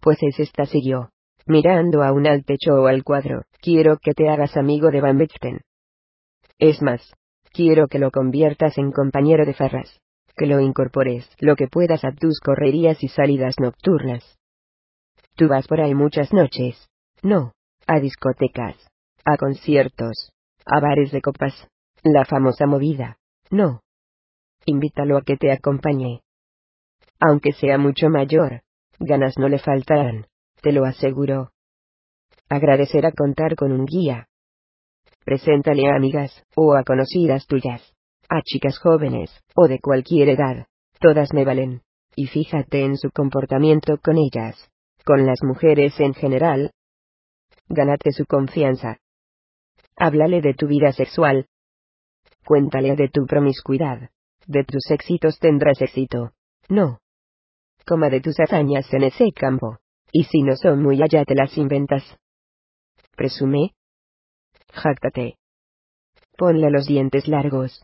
Pues 0.00 0.18
es 0.22 0.38
esta 0.38 0.64
siguió. 0.64 1.10
Mirando 1.44 2.02
a 2.02 2.12
un 2.12 2.26
al 2.26 2.44
techo 2.44 2.74
o 2.74 2.86
al 2.86 3.02
cuadro, 3.02 3.42
quiero 3.60 3.98
que 3.98 4.12
te 4.12 4.28
hagas 4.28 4.56
amigo 4.56 4.90
de 4.90 5.00
Van 5.00 5.18
Bechten. 5.18 5.60
Es 6.58 6.80
más, 6.80 7.14
quiero 7.52 7.88
que 7.88 7.98
lo 7.98 8.10
conviertas 8.10 8.78
en 8.78 8.92
compañero 8.92 9.44
de 9.44 9.54
farras, 9.54 10.00
que 10.36 10.46
lo 10.46 10.60
incorpores 10.60 11.28
lo 11.40 11.56
que 11.56 11.66
puedas 11.66 12.04
a 12.04 12.12
tus 12.12 12.38
correrías 12.40 13.02
y 13.02 13.08
salidas 13.08 13.56
nocturnas. 13.58 14.38
Tú 15.34 15.48
vas 15.48 15.66
por 15.66 15.80
ahí 15.80 15.94
muchas 15.94 16.32
noches. 16.32 16.88
No, 17.22 17.54
a 17.86 17.98
discotecas, 17.98 18.76
a 19.24 19.36
conciertos, 19.36 20.30
a 20.64 20.80
bares 20.80 21.10
de 21.10 21.20
copas, 21.22 21.68
la 22.12 22.24
famosa 22.24 22.66
movida. 22.66 23.18
No. 23.50 23.82
Invítalo 24.66 25.16
a 25.16 25.22
que 25.22 25.36
te 25.36 25.52
acompañe. 25.52 26.22
Aunque 27.20 27.52
sea 27.52 27.78
mucho 27.78 28.08
mayor, 28.10 28.62
ganas 28.98 29.38
no 29.38 29.48
le 29.48 29.58
faltarán, 29.58 30.26
te 30.62 30.72
lo 30.72 30.84
aseguro. 30.84 31.50
Agradecerá 32.48 33.12
contar 33.12 33.56
con 33.56 33.72
un 33.72 33.84
guía, 33.84 34.28
Preséntale 35.28 35.86
a 35.90 35.94
amigas, 35.94 36.42
o 36.56 36.74
a 36.74 36.84
conocidas 36.84 37.46
tuyas, 37.46 37.82
a 38.30 38.40
chicas 38.40 38.78
jóvenes, 38.78 39.30
o 39.54 39.68
de 39.68 39.78
cualquier 39.78 40.30
edad, 40.30 40.68
todas 41.00 41.34
me 41.34 41.44
valen. 41.44 41.82
Y 42.16 42.28
fíjate 42.28 42.82
en 42.82 42.96
su 42.96 43.10
comportamiento 43.10 43.98
con 44.02 44.16
ellas, 44.16 44.70
con 45.04 45.26
las 45.26 45.40
mujeres 45.42 46.00
en 46.00 46.14
general. 46.14 46.70
Gánate 47.68 48.12
su 48.12 48.24
confianza. 48.24 48.96
Háblale 49.96 50.40
de 50.40 50.54
tu 50.54 50.66
vida 50.66 50.92
sexual. 50.92 51.46
Cuéntale 52.48 52.96
de 52.96 53.10
tu 53.10 53.26
promiscuidad. 53.26 54.08
De 54.46 54.64
tus 54.64 54.90
éxitos 54.90 55.38
tendrás 55.38 55.82
éxito. 55.82 56.32
No. 56.70 56.98
Coma 57.86 58.08
de 58.08 58.22
tus 58.22 58.40
hazañas 58.40 58.90
en 58.94 59.02
ese 59.02 59.32
campo. 59.32 59.76
Y 60.12 60.24
si 60.24 60.40
no 60.40 60.56
son 60.56 60.82
muy 60.82 61.02
allá 61.02 61.26
te 61.26 61.34
las 61.34 61.58
inventas. 61.58 62.02
Presume, 63.14 63.72
Jáctate. 64.72 65.36
Ponle 66.38 66.70
los 66.70 66.86
dientes 66.86 67.28
largos. 67.28 67.82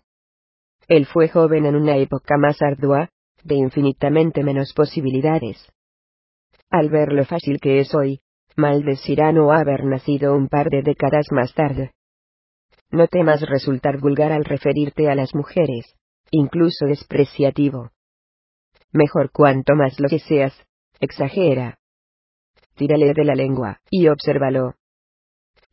Él 0.89 1.05
fue 1.05 1.29
joven 1.29 1.67
en 1.67 1.77
una 1.77 1.99
época 1.99 2.39
más 2.39 2.63
ardua, 2.63 3.11
de 3.43 3.57
infinitamente 3.57 4.43
menos 4.43 4.73
posibilidades. 4.73 5.59
Al 6.71 6.89
ver 6.89 7.13
lo 7.13 7.27
fácil 7.27 7.61
que 7.61 7.81
es 7.81 7.95
hoy, 7.95 8.23
maldecirá 8.57 9.31
no 9.31 9.53
haber 9.53 9.85
nacido 9.85 10.35
un 10.35 10.49
par 10.49 10.71
de 10.71 10.81
décadas 10.81 11.27
más 11.33 11.53
tarde. 11.53 11.93
No 12.95 13.09
temas 13.09 13.41
resultar 13.41 13.99
vulgar 13.99 14.31
al 14.31 14.45
referirte 14.45 15.11
a 15.11 15.17
las 15.17 15.35
mujeres, 15.35 15.97
incluso 16.31 16.87
despreciativo. 16.87 17.91
Mejor 18.93 19.33
cuanto 19.33 19.75
más 19.75 19.99
lo 19.99 20.09
que 20.09 20.21
seas, 20.21 20.55
exagera. 21.01 21.77
Tírale 22.77 23.13
de 23.13 23.25
la 23.25 23.35
lengua, 23.35 23.81
y 23.91 24.07
obsérvalo. 24.07 24.75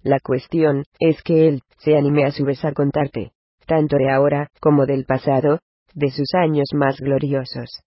La 0.01 0.19
cuestión 0.19 0.85
es 0.97 1.21
que 1.21 1.47
él 1.47 1.61
se 1.77 1.95
anime 1.95 2.25
a 2.25 2.31
su 2.31 2.43
vez 2.43 2.65
a 2.65 2.73
contarte, 2.73 3.33
tanto 3.67 3.97
de 3.97 4.09
ahora 4.09 4.47
como 4.59 4.87
del 4.87 5.05
pasado, 5.05 5.59
de 5.93 6.09
sus 6.09 6.33
años 6.33 6.69
más 6.73 6.99
gloriosos. 6.99 7.83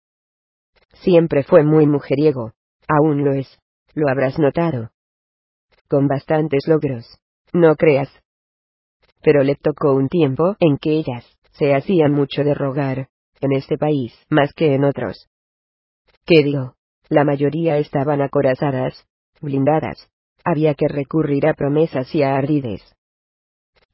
Siempre 1.03 1.43
fue 1.43 1.65
muy 1.65 1.89
mujeriego, 1.89 2.53
aún 2.87 3.25
lo 3.25 3.33
es, 3.33 3.59
lo 3.95 4.09
habrás 4.09 4.39
notado. 4.39 4.91
Con 5.89 6.07
bastantes 6.07 6.69
logros, 6.69 7.19
no 7.53 7.75
creas. 7.75 8.24
Pero 9.25 9.43
le 9.43 9.57
tocó 9.57 9.95
un 9.95 10.09
tiempo 10.09 10.55
en 10.61 10.77
que 10.77 10.91
ellas 10.91 11.25
se 11.53 11.75
hacían 11.75 12.13
mucho 12.13 12.45
de 12.45 12.53
rogar, 12.53 13.09
en 13.41 13.53
este 13.53 13.79
país 13.79 14.15
más 14.29 14.53
que 14.53 14.75
en 14.75 14.85
otros. 14.85 15.29
¿Qué 16.27 16.45
digo? 16.45 16.75
La 17.09 17.25
mayoría 17.25 17.79
estaban 17.79 18.21
acorazadas, 18.21 19.07
blindadas, 19.41 20.11
había 20.45 20.75
que 20.75 20.89
recurrir 20.89 21.47
a 21.47 21.55
promesas 21.55 22.15
y 22.15 22.23
a 22.23 22.37
ardides. 22.37 22.83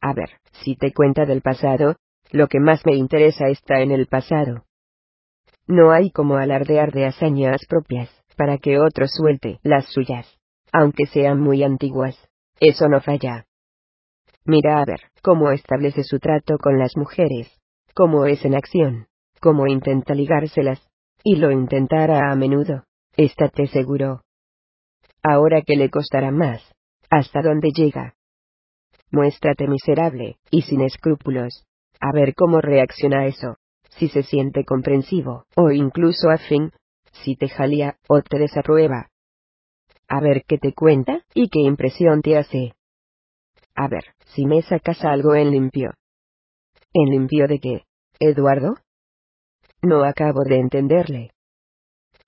A 0.01 0.13
ver, 0.15 0.31
si 0.65 0.75
te 0.75 0.93
cuenta 0.93 1.27
del 1.27 1.43
pasado, 1.43 1.97
lo 2.33 2.49
que 2.49 2.59
más 2.59 2.85
me 2.85 2.97
interesa 2.97 3.49
está 3.49 3.81
en 3.81 3.93
el 3.93 4.07
pasado. 4.07 4.65
No 5.67 5.93
hay 5.93 6.11
como 6.11 6.37
alardear 6.39 6.93
de 6.93 7.07
hazañas 7.07 7.61
propias, 7.69 8.11
para 8.37 8.59
que 8.59 8.81
otro 8.81 9.07
suelte 9.07 9.61
las 9.63 9.87
suyas, 9.93 10.27
aunque 10.73 11.07
sean 11.07 11.41
muy 11.41 11.63
antiguas. 11.63 12.17
Eso 12.59 12.89
no 12.89 13.01
falla. 13.01 13.47
Mira 14.45 14.81
a 14.81 14.85
ver 14.85 15.01
cómo 15.23 15.51
establece 15.51 16.03
su 16.03 16.19
trato 16.19 16.59
con 16.59 16.79
las 16.79 16.97
mujeres, 16.97 17.61
cómo 17.95 18.27
es 18.27 18.45
en 18.45 18.55
acción, 18.55 19.07
cómo 19.41 19.67
intenta 19.67 20.15
ligárselas, 20.15 20.81
y 21.23 21.37
lo 21.37 21.51
intentará 21.51 22.31
a 22.31 22.37
menudo, 22.37 22.85
estate 23.17 23.67
seguro. 23.67 24.23
Ahora 25.23 25.63
que 25.63 25.77
le 25.77 25.91
costará 25.91 26.31
más. 26.31 26.63
¿Hasta 27.11 27.43
dónde 27.43 27.71
llega? 27.75 28.15
Muéstrate 29.11 29.67
miserable, 29.67 30.37
y 30.51 30.63
sin 30.63 30.81
escrúpulos. 30.81 31.67
A 32.01 32.13
ver 32.13 32.35
cómo 32.35 32.61
reacciona 32.61 33.27
eso. 33.27 33.57
Si 33.91 34.09
se 34.09 34.23
siente 34.23 34.65
comprensivo, 34.65 35.45
o 35.57 35.71
incluso 35.73 36.31
afín. 36.31 36.73
Si 37.13 37.37
te 37.37 37.49
jalía, 37.49 37.97
o 38.09 38.23
te 38.23 38.39
desaprueba. 38.39 39.11
A 40.09 40.21
ver 40.21 40.45
qué 40.47 40.59
te 40.59 40.73
cuenta, 40.73 41.23
y 41.35 41.49
qué 41.49 41.61
impresión 41.61 42.23
te 42.23 42.39
hace. 42.39 42.73
A 43.83 43.89
ver, 43.89 44.05
si 44.35 44.45
me 44.45 44.61
sacas 44.61 45.03
algo 45.07 45.35
en 45.35 45.53
limpio. 45.53 45.95
¿En 46.93 47.09
limpio 47.09 47.47
de 47.49 47.61
qué, 47.61 47.85
Eduardo? 48.19 48.75
No 49.81 50.05
acabo 50.05 50.43
de 50.45 50.57
entenderle 50.57 51.31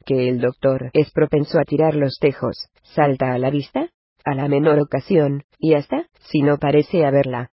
que 0.07 0.31
el 0.31 0.41
doctor 0.41 0.89
es 0.95 1.11
propenso 1.13 1.59
a 1.59 1.65
tirar 1.65 1.95
los 1.95 2.17
tejos, 2.19 2.71
salta 2.83 3.35
a 3.35 3.39
la 3.39 3.51
vista, 3.51 3.91
a 4.25 4.35
la 4.35 4.49
menor 4.49 4.81
ocasión, 4.81 5.43
y 5.59 5.75
hasta, 5.75 6.07
si 6.21 6.41
no 6.41 6.57
parece 6.57 7.05
haberla. 7.05 7.51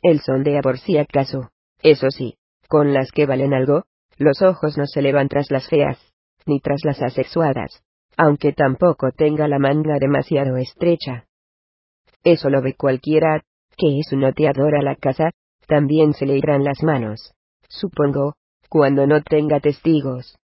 Él 0.00 0.20
sondea 0.20 0.62
por 0.62 0.78
si 0.78 0.96
acaso, 0.96 1.50
Eso 1.82 2.08
sí, 2.08 2.38
con 2.68 2.94
las 2.94 3.12
que 3.12 3.26
valen 3.26 3.52
algo, 3.52 3.84
los 4.16 4.40
ojos 4.40 4.78
no 4.78 4.86
se 4.86 5.00
elevan 5.00 5.28
tras 5.28 5.50
las 5.50 5.68
feas, 5.68 5.98
ni 6.46 6.58
tras 6.60 6.86
las 6.86 7.02
asexuadas, 7.02 7.82
aunque 8.16 8.54
tampoco 8.54 9.12
tenga 9.12 9.46
la 9.46 9.58
manga 9.58 9.98
demasiado 10.00 10.56
estrecha. 10.56 11.26
Eso 12.24 12.50
lo 12.50 12.60
ve 12.60 12.74
cualquiera, 12.74 13.42
que 13.76 13.98
es 13.98 14.12
un 14.12 14.24
oteador 14.24 14.76
a 14.76 14.82
la 14.82 14.96
casa, 14.96 15.30
también 15.66 16.12
se 16.12 16.26
le 16.26 16.36
irán 16.36 16.64
las 16.64 16.82
manos, 16.82 17.32
supongo, 17.68 18.34
cuando 18.68 19.06
no 19.06 19.22
tenga 19.22 19.60
testigos. 19.60 20.36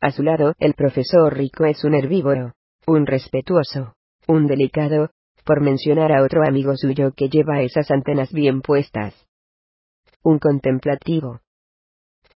A 0.00 0.10
su 0.10 0.22
lado, 0.22 0.54
el 0.58 0.74
profesor 0.74 1.34
Rico 1.34 1.64
es 1.64 1.84
un 1.84 1.94
herbívoro, 1.94 2.52
un 2.86 3.06
respetuoso, 3.06 3.94
un 4.26 4.46
delicado, 4.46 5.10
por 5.44 5.60
mencionar 5.60 6.12
a 6.12 6.22
otro 6.22 6.42
amigo 6.46 6.76
suyo 6.76 7.12
que 7.16 7.28
lleva 7.28 7.62
esas 7.62 7.90
antenas 7.90 8.32
bien 8.32 8.60
puestas. 8.60 9.14
Un 10.22 10.38
contemplativo. 10.38 11.40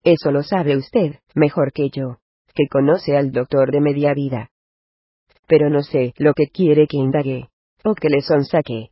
Eso 0.04 0.32
lo 0.32 0.44
sabe 0.44 0.78
usted, 0.78 1.16
mejor 1.36 1.74
que 1.74 1.90
yo, 1.90 2.18
que 2.54 2.68
conoce 2.70 3.18
al 3.18 3.32
doctor 3.32 3.72
de 3.72 3.82
media 3.82 4.14
vida. 4.14 4.52
Pero 5.48 5.70
no 5.70 5.82
sé 5.82 6.14
lo 6.18 6.34
que 6.34 6.48
quiere 6.48 6.88
que 6.88 6.98
indague, 6.98 7.50
o 7.88 7.96
que 7.96 8.10
le 8.10 8.22
sonsaque. 8.22 8.90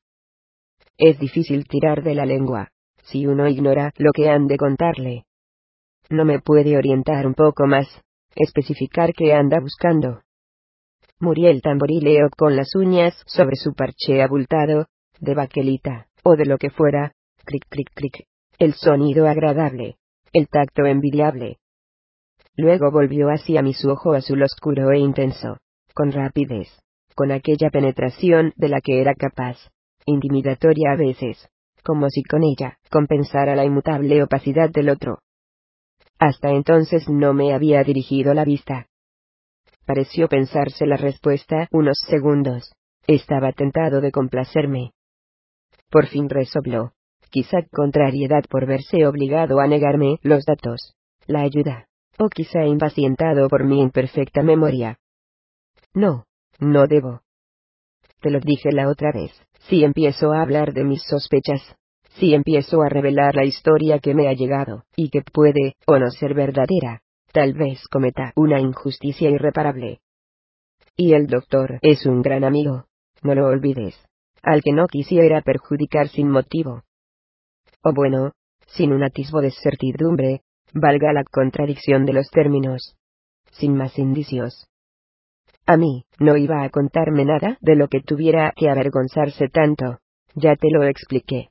Es 0.97 1.19
difícil 1.19 1.67
tirar 1.67 2.01
de 2.01 2.15
la 2.15 2.25
lengua, 2.25 2.69
si 3.03 3.27
uno 3.27 3.47
ignora 3.47 3.91
lo 3.97 4.11
que 4.13 4.29
han 4.29 4.47
de 4.47 4.57
contarle. 4.57 5.25
No 6.09 6.23
me 6.23 6.39
puede 6.39 6.77
orientar 6.77 7.27
un 7.27 7.33
poco 7.33 7.67
más, 7.67 7.87
especificar 8.35 9.11
qué 9.13 9.33
anda 9.33 9.59
buscando. 9.59 10.21
Muriel 11.19 11.61
tamborileo 11.61 12.29
con 12.37 12.55
las 12.55 12.73
uñas 12.75 13.21
sobre 13.25 13.57
su 13.57 13.73
parche 13.73 14.21
abultado, 14.21 14.87
de 15.19 15.33
baquelita, 15.33 16.07
o 16.23 16.37
de 16.37 16.45
lo 16.45 16.57
que 16.57 16.69
fuera, 16.69 17.11
clic 17.43 17.65
clic 17.67 17.89
clic, 17.93 18.25
el 18.59 18.73
sonido 18.75 19.27
agradable, 19.27 19.97
el 20.31 20.47
tacto 20.47 20.85
envidiable. 20.85 21.57
Luego 22.55 22.91
volvió 22.91 23.27
hacia 23.27 23.61
mí 23.61 23.73
su 23.73 23.89
ojo 23.89 24.13
azul 24.13 24.41
oscuro 24.41 24.91
e 24.91 24.99
intenso, 24.99 25.57
con 25.93 26.13
rapidez, 26.13 26.69
con 27.15 27.31
aquella 27.31 27.69
penetración 27.69 28.53
de 28.57 28.69
la 28.69 28.81
que 28.81 29.01
era 29.01 29.15
capaz, 29.15 29.57
intimidatoria 30.05 30.91
a 30.91 30.95
veces, 30.95 31.50
como 31.84 32.10
si 32.10 32.24
con 32.24 32.43
ella 32.43 32.77
compensara 32.91 33.55
la 33.55 33.65
inmutable 33.65 34.22
opacidad 34.22 34.69
del 34.69 34.89
otro. 34.89 35.19
Hasta 36.19 36.51
entonces 36.51 37.07
no 37.10 37.34
me 37.34 37.53
había 37.53 37.84
dirigido 37.84 38.34
la 38.34 38.45
vista. 38.45 38.88
Pareció 39.86 40.27
pensarse 40.27 40.86
la 40.86 40.98
respuesta 40.98 41.67
unos 41.72 41.98
segundos. 42.07 42.74
Estaba 43.07 43.51
tentado 43.51 44.01
de 44.01 44.12
complacerme. 44.12 44.91
Por 45.91 46.07
fin 46.07 46.29
resopló. 46.29 46.93
Quizá 47.29 47.57
contrariedad 47.72 48.43
por 48.50 48.65
verse 48.65 49.05
obligado 49.05 49.60
a 49.60 49.67
negarme 49.67 50.19
los 50.22 50.45
datos, 50.45 50.95
la 51.27 51.41
ayuda, 51.41 51.88
o 52.17 52.29
quizá 52.29 52.65
impacientado 52.65 53.50
por 53.50 53.65
mi 53.65 53.81
imperfecta 53.81 54.41
memoria. 54.41 55.00
No, 55.93 56.25
no 56.59 56.88
debo. 56.88 57.21
Te 58.21 58.29
lo 58.29 58.39
dije 58.39 58.71
la 58.71 58.89
otra 58.89 59.12
vez, 59.12 59.31
si 59.67 59.83
empiezo 59.83 60.31
a 60.31 60.41
hablar 60.41 60.74
de 60.74 60.83
mis 60.83 61.03
sospechas, 61.03 61.62
si 62.17 62.33
empiezo 62.33 62.81
a 62.81 62.89
revelar 62.89 63.35
la 63.35 63.45
historia 63.45 64.00
que 64.00 64.13
me 64.13 64.27
ha 64.27 64.33
llegado, 64.33 64.83
y 64.95 65.09
que 65.09 65.21
puede, 65.21 65.75
o 65.85 65.97
no 66.00 66.09
ser 66.12 66.33
verdadera, 66.33 67.01
tal 67.31 67.53
vez 67.53 67.88
cometa 67.89 68.31
una 68.35 68.59
injusticia 68.59 69.29
irreparable. 69.29 70.00
Y 70.95 71.13
el 71.13 71.27
doctor 71.27 71.79
es 71.81 72.05
un 72.05 72.21
gran 72.21 72.43
amigo, 72.43 72.85
no 73.21 73.35
lo 73.35 73.47
olvides, 73.47 73.95
al 74.41 74.62
que 74.62 74.71
no 74.71 74.88
quisiera 74.88 75.41
perjudicar 75.41 76.07
sin 76.07 76.29
motivo. 76.29 76.83
O 77.83 77.93
bueno, 77.93 78.31
sin 78.67 78.93
un 78.93 79.03
atisbo 79.03 79.41
de 79.41 79.51
certidumbre, 79.51 80.41
valga 80.74 81.12
la 81.13 81.24
contradicción 81.24 82.05
de 82.05 82.13
los 82.13 82.29
términos. 82.29 82.96
Sin 83.51 83.75
más 83.75 83.98
indicios. 83.98 84.68
A 85.67 85.77
mí, 85.77 86.05
no 86.19 86.37
iba 86.37 86.63
a 86.63 86.69
contarme 86.69 87.25
nada 87.25 87.57
de 87.59 87.75
lo 87.75 87.87
que 87.87 88.01
tuviera 88.01 88.53
que 88.55 88.69
avergonzarse 88.69 89.47
tanto, 89.49 89.99
ya 90.35 90.55
te 90.55 90.69
lo 90.69 90.83
expliqué. 90.83 91.49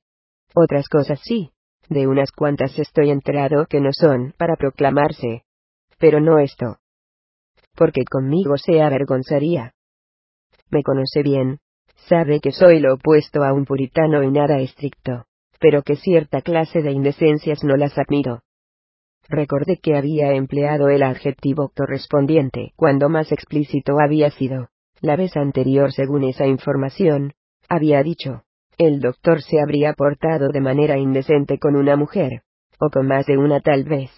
Otras 0.55 0.89
cosas 0.89 1.21
sí, 1.25 1.51
de 1.89 2.07
unas 2.07 2.31
cuantas 2.31 2.79
estoy 2.79 3.11
enterado 3.11 3.67
que 3.67 3.81
no 3.81 3.91
son 3.93 4.33
para 4.39 4.57
proclamarse. 4.57 5.43
Pero 5.99 6.21
no 6.21 6.39
esto. 6.39 6.79
Porque 7.75 8.05
conmigo 8.05 8.57
se 8.57 8.81
avergonzaría. 8.81 9.73
Me 10.71 10.83
conoce 10.83 11.23
bien, 11.23 11.59
sabe 12.09 12.41
que 12.41 12.53
soy 12.53 12.79
lo 12.79 12.95
opuesto 12.95 13.43
a 13.43 13.53
un 13.53 13.65
puritano 13.65 14.23
y 14.23 14.31
nada 14.31 14.61
estricto, 14.61 15.25
pero 15.59 15.83
que 15.83 15.97
cierta 15.97 16.41
clase 16.41 16.83
de 16.83 16.93
indecencias 16.93 17.65
no 17.65 17.77
las 17.77 17.99
admiro. 17.99 18.43
Recordé 19.29 19.79
que 19.79 19.97
había 19.97 20.33
empleado 20.33 20.89
el 20.89 21.03
adjetivo 21.03 21.73
correspondiente 21.75 22.73
cuando 22.77 23.09
más 23.09 23.33
explícito 23.33 23.99
había 23.99 24.31
sido. 24.31 24.69
La 25.01 25.17
vez 25.17 25.37
anterior, 25.37 25.93
según 25.93 26.25
esa 26.25 26.47
información, 26.47 27.33
había 27.69 28.03
dicho, 28.03 28.43
el 28.79 29.01
doctor 29.01 29.43
se 29.43 29.61
habría 29.61 29.93
portado 29.95 30.49
de 30.49 30.61
manera 30.61 30.99
indecente 30.99 31.59
con 31.59 31.77
una 31.77 31.97
mujer, 31.97 32.43
o 32.79 32.91
con 32.91 33.07
más 33.07 33.27
de 33.27 33.39
una 33.39 33.61
tal 33.61 33.85
vez. 33.85 34.11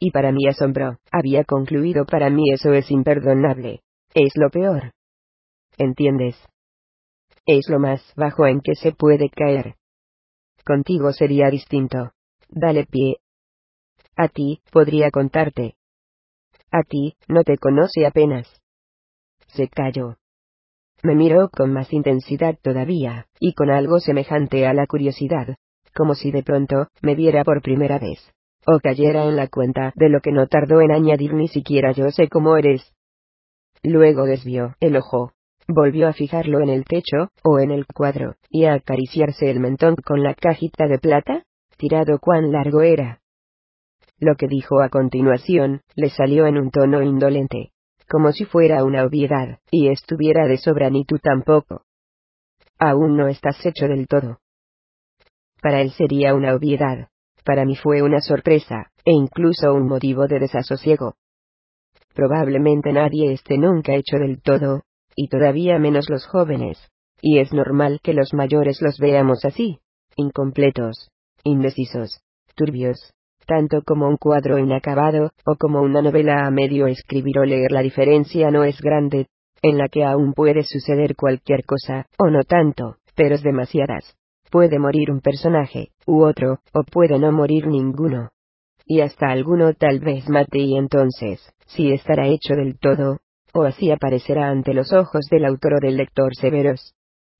Y 0.00 0.10
para 0.10 0.32
mí 0.32 0.46
asombro, 0.48 0.98
había 1.10 1.44
concluido 1.44 2.04
para 2.04 2.30
mí 2.30 2.52
eso 2.52 2.72
es 2.72 2.90
imperdonable, 2.90 3.80
es 4.14 4.32
lo 4.36 4.50
peor. 4.50 4.92
¿Entiendes? 5.78 6.36
Es 7.46 7.68
lo 7.68 7.78
más 7.78 8.00
bajo 8.16 8.46
en 8.46 8.60
que 8.60 8.74
se 8.74 8.92
puede 8.92 9.28
caer. 9.28 9.76
Contigo 10.64 11.12
sería 11.12 11.50
distinto. 11.50 12.12
Dale 12.48 12.86
pie. 12.86 13.18
A 14.16 14.28
ti, 14.28 14.60
podría 14.70 15.10
contarte. 15.10 15.74
A 16.70 16.82
ti, 16.82 17.16
no 17.28 17.42
te 17.42 17.58
conoce 17.58 18.06
apenas. 18.06 18.62
Se 19.48 19.68
calló. 19.68 20.16
Me 21.02 21.14
miró 21.14 21.50
con 21.50 21.72
más 21.72 21.92
intensidad 21.92 22.56
todavía, 22.62 23.26
y 23.40 23.54
con 23.54 23.70
algo 23.70 23.98
semejante 23.98 24.66
a 24.66 24.72
la 24.72 24.86
curiosidad, 24.86 25.56
como 25.94 26.14
si 26.14 26.30
de 26.30 26.42
pronto 26.42 26.88
me 27.02 27.14
viera 27.14 27.44
por 27.44 27.60
primera 27.60 27.98
vez, 27.98 28.32
o 28.66 28.78
cayera 28.80 29.24
en 29.24 29.36
la 29.36 29.48
cuenta 29.48 29.92
de 29.96 30.08
lo 30.08 30.20
que 30.20 30.32
no 30.32 30.46
tardó 30.46 30.80
en 30.80 30.92
añadir 30.92 31.34
ni 31.34 31.48
siquiera 31.48 31.92
yo 31.92 32.10
sé 32.10 32.28
cómo 32.28 32.56
eres. 32.56 32.94
Luego 33.82 34.24
desvió 34.24 34.76
el 34.80 34.96
ojo, 34.96 35.32
volvió 35.68 36.08
a 36.08 36.12
fijarlo 36.12 36.60
en 36.60 36.70
el 36.70 36.84
techo, 36.84 37.30
o 37.42 37.58
en 37.58 37.70
el 37.70 37.84
cuadro, 37.86 38.36
y 38.48 38.64
a 38.64 38.74
acariciarse 38.74 39.50
el 39.50 39.60
mentón 39.60 39.96
con 39.96 40.22
la 40.22 40.34
cajita 40.34 40.86
de 40.86 40.98
plata, 40.98 41.44
tirado 41.76 42.18
cuán 42.18 42.50
largo 42.52 42.80
era. 42.80 43.20
Lo 44.24 44.36
que 44.36 44.48
dijo 44.48 44.80
a 44.80 44.88
continuación, 44.88 45.82
le 45.96 46.08
salió 46.08 46.46
en 46.46 46.56
un 46.56 46.70
tono 46.70 47.02
indolente 47.02 47.72
como 48.08 48.32
si 48.32 48.44
fuera 48.44 48.84
una 48.84 49.04
obviedad, 49.04 49.58
y 49.70 49.88
estuviera 49.88 50.46
de 50.46 50.58
sobra 50.58 50.90
ni 50.90 51.04
tú 51.04 51.18
tampoco. 51.18 51.82
Aún 52.78 53.16
no 53.16 53.28
estás 53.28 53.64
hecho 53.64 53.86
del 53.86 54.06
todo. 54.06 54.38
Para 55.62 55.80
él 55.80 55.90
sería 55.92 56.34
una 56.34 56.54
obviedad, 56.54 57.08
para 57.44 57.64
mí 57.64 57.76
fue 57.76 58.02
una 58.02 58.20
sorpresa, 58.20 58.90
e 59.04 59.12
incluso 59.12 59.72
un 59.72 59.88
motivo 59.88 60.26
de 60.26 60.38
desasosiego. 60.38 61.14
Probablemente 62.14 62.92
nadie 62.92 63.32
esté 63.32 63.56
nunca 63.56 63.94
hecho 63.94 64.18
del 64.18 64.42
todo, 64.42 64.82
y 65.16 65.28
todavía 65.28 65.78
menos 65.78 66.10
los 66.10 66.26
jóvenes, 66.26 66.78
y 67.22 67.38
es 67.38 67.52
normal 67.52 68.00
que 68.02 68.12
los 68.12 68.34
mayores 68.34 68.82
los 68.82 68.98
veamos 68.98 69.44
así, 69.44 69.80
incompletos, 70.16 71.10
indecisos, 71.42 72.20
turbios, 72.54 73.13
tanto 73.44 73.82
como 73.82 74.08
un 74.08 74.16
cuadro 74.16 74.58
inacabado, 74.58 75.30
o 75.44 75.56
como 75.56 75.82
una 75.82 76.02
novela 76.02 76.46
a 76.46 76.50
medio 76.50 76.86
escribir 76.86 77.38
o 77.38 77.44
leer 77.44 77.72
la 77.72 77.82
diferencia 77.82 78.50
no 78.50 78.64
es 78.64 78.80
grande, 78.80 79.28
en 79.62 79.78
la 79.78 79.88
que 79.88 80.04
aún 80.04 80.34
puede 80.34 80.62
suceder 80.62 81.16
cualquier 81.16 81.64
cosa, 81.64 82.06
o 82.18 82.28
no 82.28 82.42
tanto, 82.44 82.96
pero 83.14 83.34
es 83.34 83.42
demasiadas. 83.42 84.16
Puede 84.50 84.78
morir 84.78 85.10
un 85.10 85.20
personaje, 85.20 85.88
u 86.06 86.24
otro, 86.24 86.60
o 86.72 86.82
puede 86.84 87.18
no 87.18 87.32
morir 87.32 87.66
ninguno. 87.66 88.30
Y 88.86 89.00
hasta 89.00 89.28
alguno 89.28 89.72
tal 89.72 90.00
vez 90.00 90.28
mate 90.28 90.58
y 90.58 90.76
entonces, 90.76 91.40
si 91.66 91.92
estará 91.92 92.26
hecho 92.26 92.54
del 92.54 92.78
todo, 92.78 93.20
o 93.54 93.62
así 93.62 93.90
aparecerá 93.90 94.48
ante 94.48 94.74
los 94.74 94.92
ojos 94.92 95.26
del 95.30 95.44
autor 95.46 95.74
o 95.74 95.80
del 95.80 95.96
lector 95.96 96.34
severos. 96.34 96.94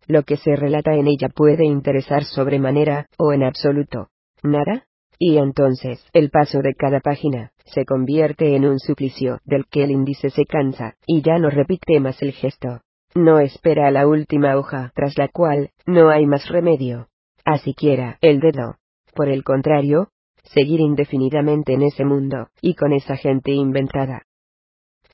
Lo 0.07 0.23
que 0.23 0.37
se 0.37 0.57
relata 0.57 0.95
en 0.95 1.07
ella 1.09 1.29
puede 1.29 1.65
interesar 1.65 2.25
sobremanera, 2.25 3.07
o 3.19 3.33
en 3.33 3.43
absoluto. 3.43 4.09
¿Nada? 4.43 4.87
Y 5.19 5.39
entonces, 5.39 6.05
el 6.13 6.31
paso 6.31 6.61
de 6.61 6.75
cada 6.75 7.01
página, 7.01 7.53
se 7.65 7.85
convierte 7.85 8.57
en 8.57 8.67
un 8.67 8.79
suplicio 8.79 9.39
del 9.45 9.67
que 9.67 9.85
el 9.85 9.91
índice 9.91 10.31
se 10.31 10.45
cansa, 10.45 10.97
y 11.07 11.23
ya 11.23 11.39
no 11.39 11.51
repite 11.51 12.01
más 12.01 12.21
el 12.23 12.33
gesto. 12.33 12.81
No 13.15 13.39
espera 13.39 13.91
la 13.91 14.09
última 14.09 14.57
hoja, 14.57 14.91
tras 14.95 15.17
la 15.17 15.29
cual, 15.29 15.71
no 15.87 16.11
hay 16.11 16.27
más 16.27 16.49
remedio. 16.49 17.09
A 17.45 17.59
siquiera 17.59 18.19
el 18.21 18.41
dedo. 18.41 18.77
Por 19.15 19.29
el 19.29 19.45
contrario, 19.45 20.09
seguir 20.43 20.81
indefinidamente 20.81 21.75
en 21.75 21.83
ese 21.83 22.05
mundo, 22.05 22.49
y 22.61 22.75
con 22.75 22.93
esa 22.93 23.17
gente 23.17 23.53
inventada. 23.53 24.23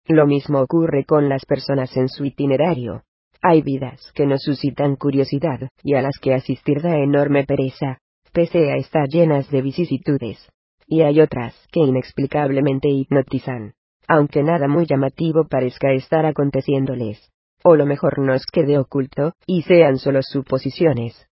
Lo 0.06 0.26
mismo 0.26 0.60
ocurre 0.60 1.04
con 1.04 1.28
las 1.28 1.44
personas 1.44 1.96
en 1.96 2.08
su 2.08 2.24
itinerario. 2.24 3.02
Hay 3.42 3.62
vidas 3.62 4.12
que 4.14 4.26
nos 4.26 4.42
suscitan 4.42 4.96
curiosidad, 4.96 5.68
y 5.82 5.94
a 5.94 6.02
las 6.02 6.18
que 6.20 6.34
asistir 6.34 6.82
da 6.82 6.96
enorme 6.96 7.44
pereza, 7.44 7.98
pese 8.32 8.70
a 8.70 8.76
estar 8.76 9.08
llenas 9.08 9.50
de 9.50 9.62
vicisitudes. 9.62 10.38
Y 10.86 11.02
hay 11.02 11.20
otras 11.20 11.54
que 11.70 11.80
inexplicablemente 11.80 12.88
hipnotizan, 12.88 13.74
aunque 14.08 14.42
nada 14.42 14.66
muy 14.66 14.86
llamativo 14.86 15.46
parezca 15.48 15.92
estar 15.92 16.26
aconteciéndoles. 16.26 17.30
O 17.62 17.76
lo 17.76 17.86
mejor 17.86 18.18
nos 18.18 18.44
quede 18.46 18.78
oculto, 18.78 19.34
y 19.46 19.62
sean 19.62 19.98
solo 19.98 20.20
suposiciones. 20.22 21.28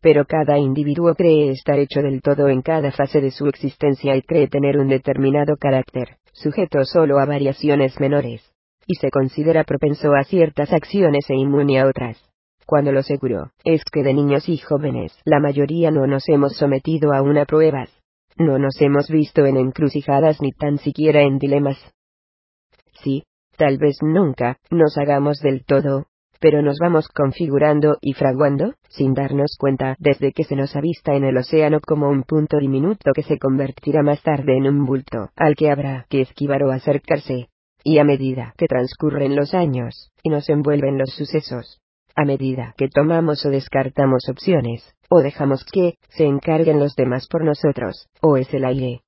Pero 0.00 0.24
cada 0.26 0.58
individuo 0.58 1.14
cree 1.14 1.50
estar 1.50 1.78
hecho 1.78 2.00
del 2.00 2.22
todo 2.22 2.48
en 2.48 2.62
cada 2.62 2.92
fase 2.92 3.20
de 3.20 3.30
su 3.30 3.46
existencia 3.46 4.16
y 4.16 4.22
cree 4.22 4.48
tener 4.48 4.78
un 4.78 4.88
determinado 4.88 5.56
carácter, 5.56 6.16
sujeto 6.32 6.84
solo 6.84 7.18
a 7.18 7.26
variaciones 7.26 7.98
menores, 8.00 8.52
y 8.86 8.94
se 8.96 9.10
considera 9.10 9.64
propenso 9.64 10.14
a 10.14 10.24
ciertas 10.24 10.72
acciones 10.72 11.28
e 11.30 11.34
inmune 11.34 11.80
a 11.80 11.86
otras 11.86 12.22
cuando 12.66 12.92
lo 12.92 13.02
seguro 13.02 13.50
es 13.64 13.82
que 13.92 14.02
de 14.02 14.14
niños 14.14 14.48
y 14.48 14.58
jóvenes 14.58 15.18
la 15.24 15.40
mayoría 15.40 15.90
no 15.90 16.06
nos 16.06 16.28
hemos 16.28 16.56
sometido 16.56 17.12
a 17.12 17.22
una 17.22 17.44
prueba. 17.44 17.86
No 18.36 18.58
nos 18.58 18.80
hemos 18.80 19.08
visto 19.08 19.46
en 19.46 19.56
encrucijadas 19.56 20.40
ni 20.40 20.50
tan 20.52 20.78
siquiera 20.78 21.22
en 21.22 21.38
dilemas. 21.38 21.78
Sí, 23.02 23.24
tal 23.56 23.78
vez 23.78 23.98
nunca 24.02 24.58
nos 24.70 24.98
hagamos 24.98 25.38
del 25.38 25.64
todo, 25.64 26.06
pero 26.40 26.62
nos 26.62 26.78
vamos 26.78 27.08
configurando 27.08 27.96
y 28.00 28.12
fraguando, 28.12 28.74
sin 28.88 29.14
darnos 29.14 29.56
cuenta, 29.58 29.96
desde 29.98 30.32
que 30.32 30.44
se 30.44 30.56
nos 30.56 30.74
avista 30.76 31.14
en 31.14 31.24
el 31.24 31.36
océano 31.36 31.80
como 31.80 32.08
un 32.08 32.22
punto 32.24 32.58
diminuto 32.58 33.12
que 33.14 33.22
se 33.22 33.38
convertirá 33.38 34.02
más 34.02 34.22
tarde 34.22 34.56
en 34.56 34.66
un 34.66 34.84
bulto, 34.84 35.30
al 35.36 35.54
que 35.54 35.70
habrá 35.70 36.06
que 36.10 36.20
esquivar 36.20 36.62
o 36.64 36.70
acercarse. 36.70 37.48
Y 37.82 37.98
a 37.98 38.04
medida 38.04 38.54
que 38.56 38.66
transcurren 38.66 39.36
los 39.36 39.54
años, 39.54 40.10
y 40.22 40.30
nos 40.30 40.48
envuelven 40.48 40.98
los 40.98 41.14
sucesos, 41.14 41.80
a 42.16 42.24
medida 42.24 42.74
que 42.76 42.88
tomamos 42.88 43.44
o 43.44 43.50
descartamos 43.50 44.28
opciones, 44.28 44.94
o 45.10 45.20
dejamos 45.20 45.64
que 45.64 45.94
se 46.08 46.24
encarguen 46.24 46.78
los 46.78 46.94
demás 46.94 47.26
por 47.28 47.44
nosotros, 47.44 48.08
o 48.20 48.36
es 48.36 48.52
el 48.54 48.64
aire. 48.64 49.02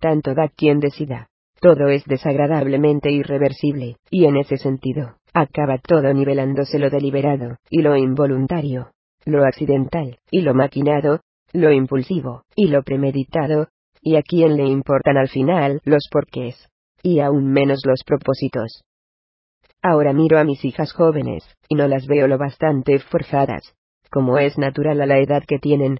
Tanto 0.00 0.34
da 0.34 0.48
quien 0.48 0.80
decida. 0.80 1.28
Todo 1.60 1.88
es 1.88 2.04
desagradablemente 2.04 3.10
irreversible, 3.10 3.96
y 4.10 4.26
en 4.26 4.36
ese 4.36 4.58
sentido, 4.58 5.16
acaba 5.32 5.78
todo 5.78 6.12
nivelándose 6.12 6.78
lo 6.78 6.90
deliberado, 6.90 7.56
y 7.70 7.80
lo 7.80 7.96
involuntario, 7.96 8.90
lo 9.24 9.44
accidental, 9.44 10.18
y 10.30 10.42
lo 10.42 10.54
maquinado, 10.54 11.20
lo 11.52 11.72
impulsivo, 11.72 12.42
y 12.54 12.68
lo 12.68 12.82
premeditado, 12.82 13.68
y 14.02 14.16
a 14.16 14.22
quien 14.22 14.56
le 14.56 14.64
importan 14.64 15.16
al 15.16 15.28
final 15.28 15.80
los 15.84 16.08
porqués, 16.10 16.68
y 17.02 17.20
aún 17.20 17.50
menos 17.50 17.80
los 17.86 18.02
propósitos. 18.04 18.82
Ahora 19.86 20.14
miro 20.14 20.38
a 20.38 20.44
mis 20.44 20.64
hijas 20.64 20.94
jóvenes, 20.94 21.44
y 21.68 21.74
no 21.74 21.86
las 21.86 22.06
veo 22.06 22.26
lo 22.26 22.38
bastante 22.38 22.98
forjadas, 23.00 23.74
como 24.10 24.38
es 24.38 24.56
natural 24.56 25.02
a 25.02 25.06
la 25.06 25.18
edad 25.18 25.42
que 25.46 25.58
tienen. 25.58 25.98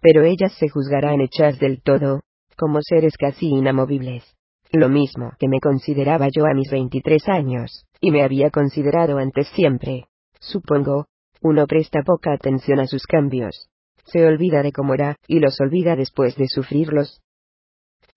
Pero 0.00 0.24
ellas 0.24 0.52
se 0.58 0.68
juzgarán 0.68 1.20
hechas 1.20 1.60
del 1.60 1.80
todo, 1.80 2.22
como 2.56 2.80
seres 2.82 3.16
casi 3.16 3.46
inamovibles. 3.46 4.24
Lo 4.72 4.88
mismo 4.88 5.30
que 5.38 5.46
me 5.46 5.60
consideraba 5.60 6.26
yo 6.34 6.44
a 6.44 6.54
mis 6.54 6.72
23 6.72 7.28
años, 7.28 7.86
y 8.00 8.10
me 8.10 8.24
había 8.24 8.50
considerado 8.50 9.18
antes 9.18 9.46
siempre. 9.54 10.06
Supongo, 10.40 11.06
uno 11.40 11.68
presta 11.68 12.02
poca 12.02 12.32
atención 12.32 12.80
a 12.80 12.88
sus 12.88 13.06
cambios. 13.06 13.68
Se 14.06 14.26
olvida 14.26 14.64
de 14.64 14.72
cómo 14.72 14.94
era, 14.94 15.14
y 15.28 15.38
los 15.38 15.60
olvida 15.60 15.94
después 15.94 16.34
de 16.34 16.48
sufrirlos. 16.48 17.20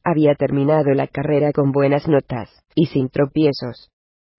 Había 0.03 0.33
terminado 0.33 0.91
la 0.95 1.05
carrera 1.05 1.51
con 1.51 1.71
buenas 1.71 2.07
notas, 2.07 2.49
y 2.73 2.87
sin 2.87 3.09
tropiezos 3.09 3.92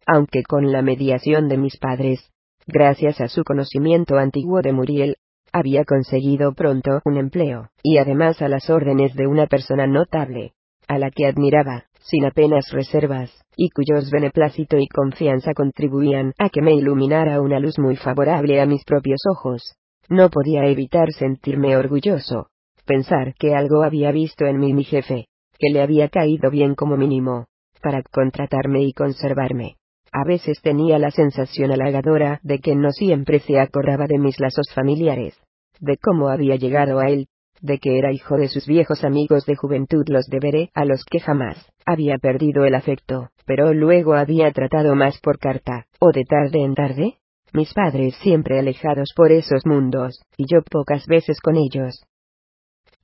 aunque 0.06 0.42
con 0.42 0.72
la 0.72 0.82
mediación 0.82 1.48
de 1.48 1.58
mis 1.58 1.76
padres, 1.78 2.30
gracias 2.66 3.20
a 3.20 3.28
su 3.28 3.44
conocimiento 3.44 4.16
antiguo 4.16 4.62
de 4.62 4.72
Muriel, 4.72 5.16
había 5.52 5.84
conseguido 5.84 6.52
pronto 6.52 7.00
un 7.04 7.16
empleo, 7.16 7.68
y 7.82 7.98
además 7.98 8.42
a 8.42 8.48
las 8.48 8.70
órdenes 8.70 9.14
de 9.14 9.26
una 9.26 9.46
persona 9.46 9.86
notable, 9.86 10.52
a 10.88 10.98
la 10.98 11.10
que 11.10 11.26
admiraba, 11.26 11.84
sin 12.00 12.24
apenas 12.24 12.70
reservas, 12.72 13.30
y 13.56 13.70
cuyos 13.70 14.10
beneplácito 14.10 14.78
y 14.78 14.88
confianza 14.88 15.54
contribuían 15.54 16.32
a 16.38 16.48
que 16.50 16.60
me 16.60 16.74
iluminara 16.74 17.40
una 17.40 17.60
luz 17.60 17.78
muy 17.78 17.96
favorable 17.96 18.60
a 18.60 18.66
mis 18.66 18.84
propios 18.84 19.20
ojos. 19.30 19.76
No 20.08 20.28
podía 20.28 20.66
evitar 20.66 21.12
sentirme 21.12 21.76
orgulloso, 21.76 22.48
pensar 22.84 23.34
que 23.38 23.54
algo 23.54 23.82
había 23.82 24.10
visto 24.10 24.44
en 24.44 24.58
mí 24.58 24.74
mi 24.74 24.84
jefe, 24.84 25.28
que 25.58 25.70
le 25.72 25.80
había 25.80 26.08
caído 26.08 26.50
bien 26.50 26.74
como 26.74 26.96
mínimo, 26.96 27.46
para 27.80 28.02
contratarme 28.02 28.82
y 28.82 28.92
conservarme. 28.92 29.76
A 30.16 30.22
veces 30.22 30.60
tenía 30.62 31.00
la 31.00 31.10
sensación 31.10 31.72
halagadora 31.72 32.38
de 32.44 32.60
que 32.60 32.76
no 32.76 32.92
siempre 32.92 33.40
se 33.40 33.58
acordaba 33.58 34.06
de 34.06 34.20
mis 34.20 34.38
lazos 34.38 34.68
familiares, 34.72 35.36
de 35.80 35.96
cómo 35.96 36.28
había 36.28 36.54
llegado 36.54 37.00
a 37.00 37.08
él, 37.08 37.26
de 37.60 37.80
que 37.80 37.98
era 37.98 38.12
hijo 38.12 38.36
de 38.36 38.46
sus 38.46 38.64
viejos 38.64 39.02
amigos 39.02 39.44
de 39.44 39.56
juventud 39.56 40.04
los 40.06 40.26
de 40.26 40.70
a 40.72 40.84
los 40.84 41.04
que 41.04 41.18
jamás 41.18 41.68
había 41.84 42.18
perdido 42.18 42.64
el 42.64 42.76
afecto, 42.76 43.30
pero 43.44 43.74
luego 43.74 44.14
había 44.14 44.52
tratado 44.52 44.94
más 44.94 45.18
por 45.20 45.40
carta, 45.40 45.86
o 45.98 46.12
de 46.12 46.22
tarde 46.22 46.62
en 46.62 46.76
tarde, 46.76 47.18
mis 47.52 47.74
padres 47.74 48.14
siempre 48.22 48.60
alejados 48.60 49.12
por 49.16 49.32
esos 49.32 49.66
mundos, 49.66 50.22
y 50.36 50.46
yo 50.46 50.62
pocas 50.62 51.06
veces 51.08 51.40
con 51.40 51.56
ellos. 51.56 52.04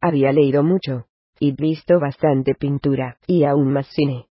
Había 0.00 0.30
leído 0.30 0.62
mucho, 0.62 1.06
y 1.40 1.56
visto 1.56 1.98
bastante 1.98 2.54
pintura, 2.54 3.16
y 3.26 3.42
aún 3.42 3.72
más 3.72 3.88
cine. 3.88 4.29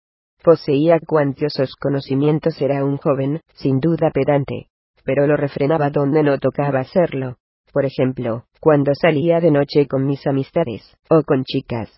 Poseía 0.43 0.99
cuantiosos 0.99 1.73
conocimientos, 1.79 2.61
era 2.61 2.83
un 2.83 2.97
joven, 2.97 3.39
sin 3.53 3.79
duda 3.79 4.11
pedante, 4.13 4.67
pero 5.05 5.25
lo 5.25 5.37
refrenaba 5.37 5.89
donde 5.89 6.21
no 6.21 6.37
tocaba 6.37 6.81
hacerlo. 6.81 7.37
Por 7.71 7.85
ejemplo, 7.85 8.43
cuando 8.59 8.93
salía 8.93 9.39
de 9.39 9.51
noche 9.51 9.87
con 9.87 10.05
mis 10.05 10.27
amistades, 10.27 10.97
o 11.09 11.23
con 11.23 11.45
chicas. 11.45 11.97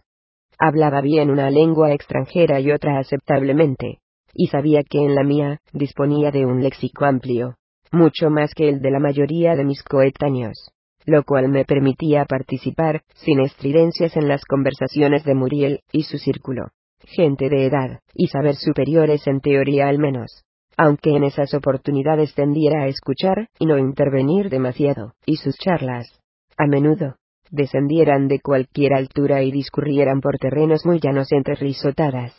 Hablaba 0.59 1.01
bien 1.01 1.31
una 1.31 1.49
lengua 1.49 1.91
extranjera 1.91 2.59
y 2.59 2.71
otra 2.71 2.99
aceptablemente, 2.99 3.97
y 4.35 4.45
sabía 4.45 4.83
que 4.83 4.99
en 4.99 5.15
la 5.15 5.23
mía, 5.23 5.57
disponía 5.73 6.29
de 6.29 6.45
un 6.45 6.61
léxico 6.61 7.05
amplio, 7.05 7.55
mucho 7.91 8.29
más 8.29 8.53
que 8.53 8.69
el 8.69 8.79
de 8.79 8.91
la 8.91 8.99
mayoría 8.99 9.55
de 9.55 9.65
mis 9.65 9.81
coetáneos, 9.81 10.69
lo 11.07 11.23
cual 11.23 11.49
me 11.49 11.65
permitía 11.65 12.25
participar, 12.25 13.01
sin 13.15 13.39
estridencias 13.39 14.15
en 14.15 14.27
las 14.27 14.45
conversaciones 14.45 15.23
de 15.23 15.33
Muriel 15.33 15.79
y 15.91 16.03
su 16.03 16.19
círculo 16.19 16.67
gente 17.03 17.49
de 17.49 17.65
edad, 17.65 17.99
y 18.13 18.27
saber 18.27 18.55
superiores 18.55 19.25
en 19.27 19.41
teoría 19.41 19.87
al 19.87 19.99
menos. 19.99 20.43
Aunque 20.77 21.15
en 21.15 21.23
esas 21.23 21.53
oportunidades 21.53 22.33
tendiera 22.33 22.83
a 22.83 22.87
escuchar, 22.87 23.49
y 23.59 23.65
no 23.65 23.77
intervenir 23.77 24.49
demasiado, 24.49 25.13
y 25.25 25.37
sus 25.37 25.55
charlas, 25.55 26.19
a 26.57 26.67
menudo, 26.67 27.15
descendieran 27.49 28.27
de 28.27 28.39
cualquier 28.39 28.93
altura 28.93 29.43
y 29.43 29.51
discurrieran 29.51 30.21
por 30.21 30.37
terrenos 30.37 30.85
muy 30.85 30.99
llanos 30.99 31.31
entre 31.31 31.55
risotadas. 31.55 32.33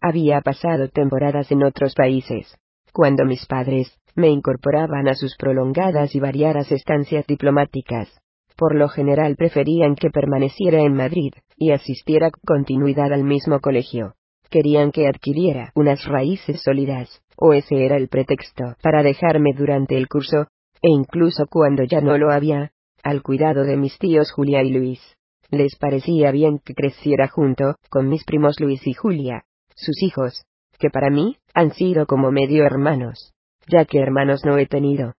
Había 0.00 0.40
pasado 0.40 0.88
temporadas 0.88 1.50
en 1.50 1.62
otros 1.62 1.94
países, 1.94 2.56
cuando 2.92 3.24
mis 3.24 3.44
padres, 3.46 3.98
me 4.14 4.28
incorporaban 4.28 5.08
a 5.08 5.14
sus 5.14 5.36
prolongadas 5.36 6.14
y 6.14 6.20
variadas 6.20 6.70
estancias 6.70 7.26
diplomáticas. 7.26 8.20
Por 8.56 8.76
lo 8.76 8.88
general 8.88 9.36
preferían 9.36 9.96
que 9.96 10.10
permaneciera 10.10 10.80
en 10.82 10.94
Madrid, 10.94 11.32
y 11.56 11.72
asistiera 11.72 12.30
con 12.30 12.40
continuidad 12.58 13.12
al 13.12 13.24
mismo 13.24 13.60
colegio. 13.60 14.14
Querían 14.48 14.92
que 14.92 15.08
adquiriera 15.08 15.72
unas 15.74 16.04
raíces 16.04 16.62
sólidas, 16.62 17.22
o 17.36 17.52
ese 17.52 17.84
era 17.84 17.96
el 17.96 18.08
pretexto 18.08 18.76
para 18.82 19.02
dejarme 19.02 19.52
durante 19.56 19.96
el 19.96 20.08
curso, 20.08 20.46
e 20.82 20.90
incluso 20.90 21.46
cuando 21.50 21.82
ya 21.82 22.00
no 22.00 22.16
lo 22.18 22.30
había, 22.30 22.70
al 23.02 23.22
cuidado 23.22 23.64
de 23.64 23.76
mis 23.76 23.98
tíos 23.98 24.30
Julia 24.30 24.62
y 24.62 24.70
Luis. 24.70 25.00
Les 25.50 25.76
parecía 25.76 26.30
bien 26.30 26.58
que 26.64 26.74
creciera 26.74 27.28
junto 27.28 27.76
con 27.90 28.08
mis 28.08 28.24
primos 28.24 28.60
Luis 28.60 28.86
y 28.86 28.94
Julia, 28.94 29.44
sus 29.74 30.02
hijos, 30.02 30.44
que 30.78 30.90
para 30.90 31.10
mí 31.10 31.36
han 31.54 31.72
sido 31.72 32.06
como 32.06 32.30
medio 32.30 32.64
hermanos, 32.64 33.32
ya 33.68 33.84
que 33.84 33.98
hermanos 33.98 34.44
no 34.44 34.58
he 34.58 34.66
tenido. 34.66 35.14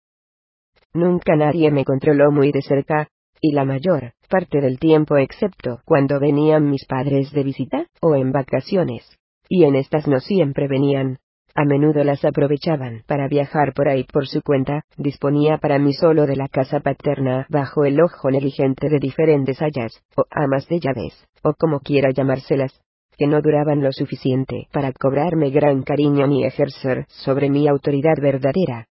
Nunca 0.93 1.35
nadie 1.35 1.71
me 1.71 1.83
controló 1.83 2.31
muy 2.31 2.51
de 2.51 2.61
cerca, 2.61 3.09
y 3.45 3.51
la 3.51 3.63
mayor 3.63 4.13
parte 4.27 4.59
del 4.59 4.79
tiempo 4.79 5.17
excepto 5.17 5.79
cuando 5.85 6.19
venían 6.19 6.67
mis 6.67 6.83
padres 6.85 7.31
de 7.31 7.43
visita, 7.43 7.85
o 8.01 8.15
en 8.15 8.31
vacaciones. 8.31 9.03
Y 9.47 9.65
en 9.65 9.75
estas 9.75 10.07
no 10.07 10.19
siempre 10.19 10.67
venían. 10.67 11.19
A 11.53 11.63
menudo 11.63 12.03
las 12.03 12.25
aprovechaban 12.25 13.03
para 13.05 13.27
viajar 13.27 13.73
por 13.73 13.87
ahí 13.87 14.03
por 14.03 14.27
su 14.27 14.41
cuenta, 14.41 14.81
disponía 14.97 15.59
para 15.59 15.77
mí 15.77 15.93
solo 15.93 16.25
de 16.25 16.35
la 16.35 16.47
casa 16.47 16.79
paterna 16.79 17.45
bajo 17.49 17.85
el 17.85 18.01
ojo 18.01 18.31
negligente 18.31 18.89
de 18.89 18.97
diferentes 18.97 19.61
hayas, 19.61 19.93
o 20.17 20.23
amas 20.31 20.67
de 20.67 20.79
llaves, 20.79 21.13
o 21.43 21.53
como 21.53 21.81
quiera 21.81 22.09
llamárselas, 22.09 22.73
que 23.15 23.27
no 23.27 23.41
duraban 23.41 23.81
lo 23.83 23.91
suficiente 23.91 24.67
para 24.73 24.91
cobrarme 24.91 25.51
gran 25.51 25.83
cariño 25.83 26.25
ni 26.25 26.45
ejercer 26.45 27.05
sobre 27.09 27.49
mi 27.51 27.67
autoridad 27.67 28.15
verdadera. 28.19 28.87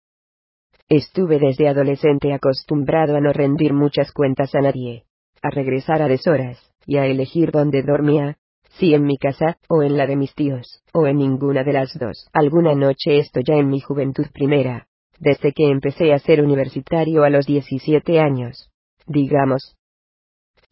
Estuve 0.95 1.39
desde 1.39 1.69
adolescente 1.69 2.35
acostumbrado 2.35 3.17
a 3.17 3.21
no 3.23 3.33
rendir 3.33 3.73
muchas 3.73 4.13
cuentas 4.13 4.55
a 4.55 4.61
nadie, 4.61 5.05
a 5.41 5.49
regresar 5.49 6.03
a 6.03 6.07
deshoras, 6.07 6.71
y 6.85 6.99
a 6.99 7.07
elegir 7.07 7.51
dónde 7.51 7.83
dormía, 7.83 8.37
si 8.73 8.93
en 8.93 9.05
mi 9.05 9.17
casa, 9.17 9.57
o 9.71 9.83
en 9.83 9.97
la 9.97 10.07
de 10.07 10.17
mis 10.17 10.35
tíos, 10.35 10.83
o 10.93 11.07
en 11.07 11.17
ninguna 11.17 11.65
de 11.65 11.73
las 11.73 11.99
dos. 11.99 12.29
Alguna 12.35 12.75
noche 12.75 13.17
esto 13.17 13.41
ya 13.41 13.55
en 13.55 13.71
mi 13.71 13.81
juventud 13.81 14.27
primera, 14.35 14.87
desde 15.19 15.53
que 15.53 15.71
empecé 15.71 16.13
a 16.13 16.19
ser 16.19 16.43
universitario 16.43 17.25
a 17.25 17.31
los 17.31 17.47
17 17.47 18.21
años. 18.21 18.69
Digamos, 19.07 19.79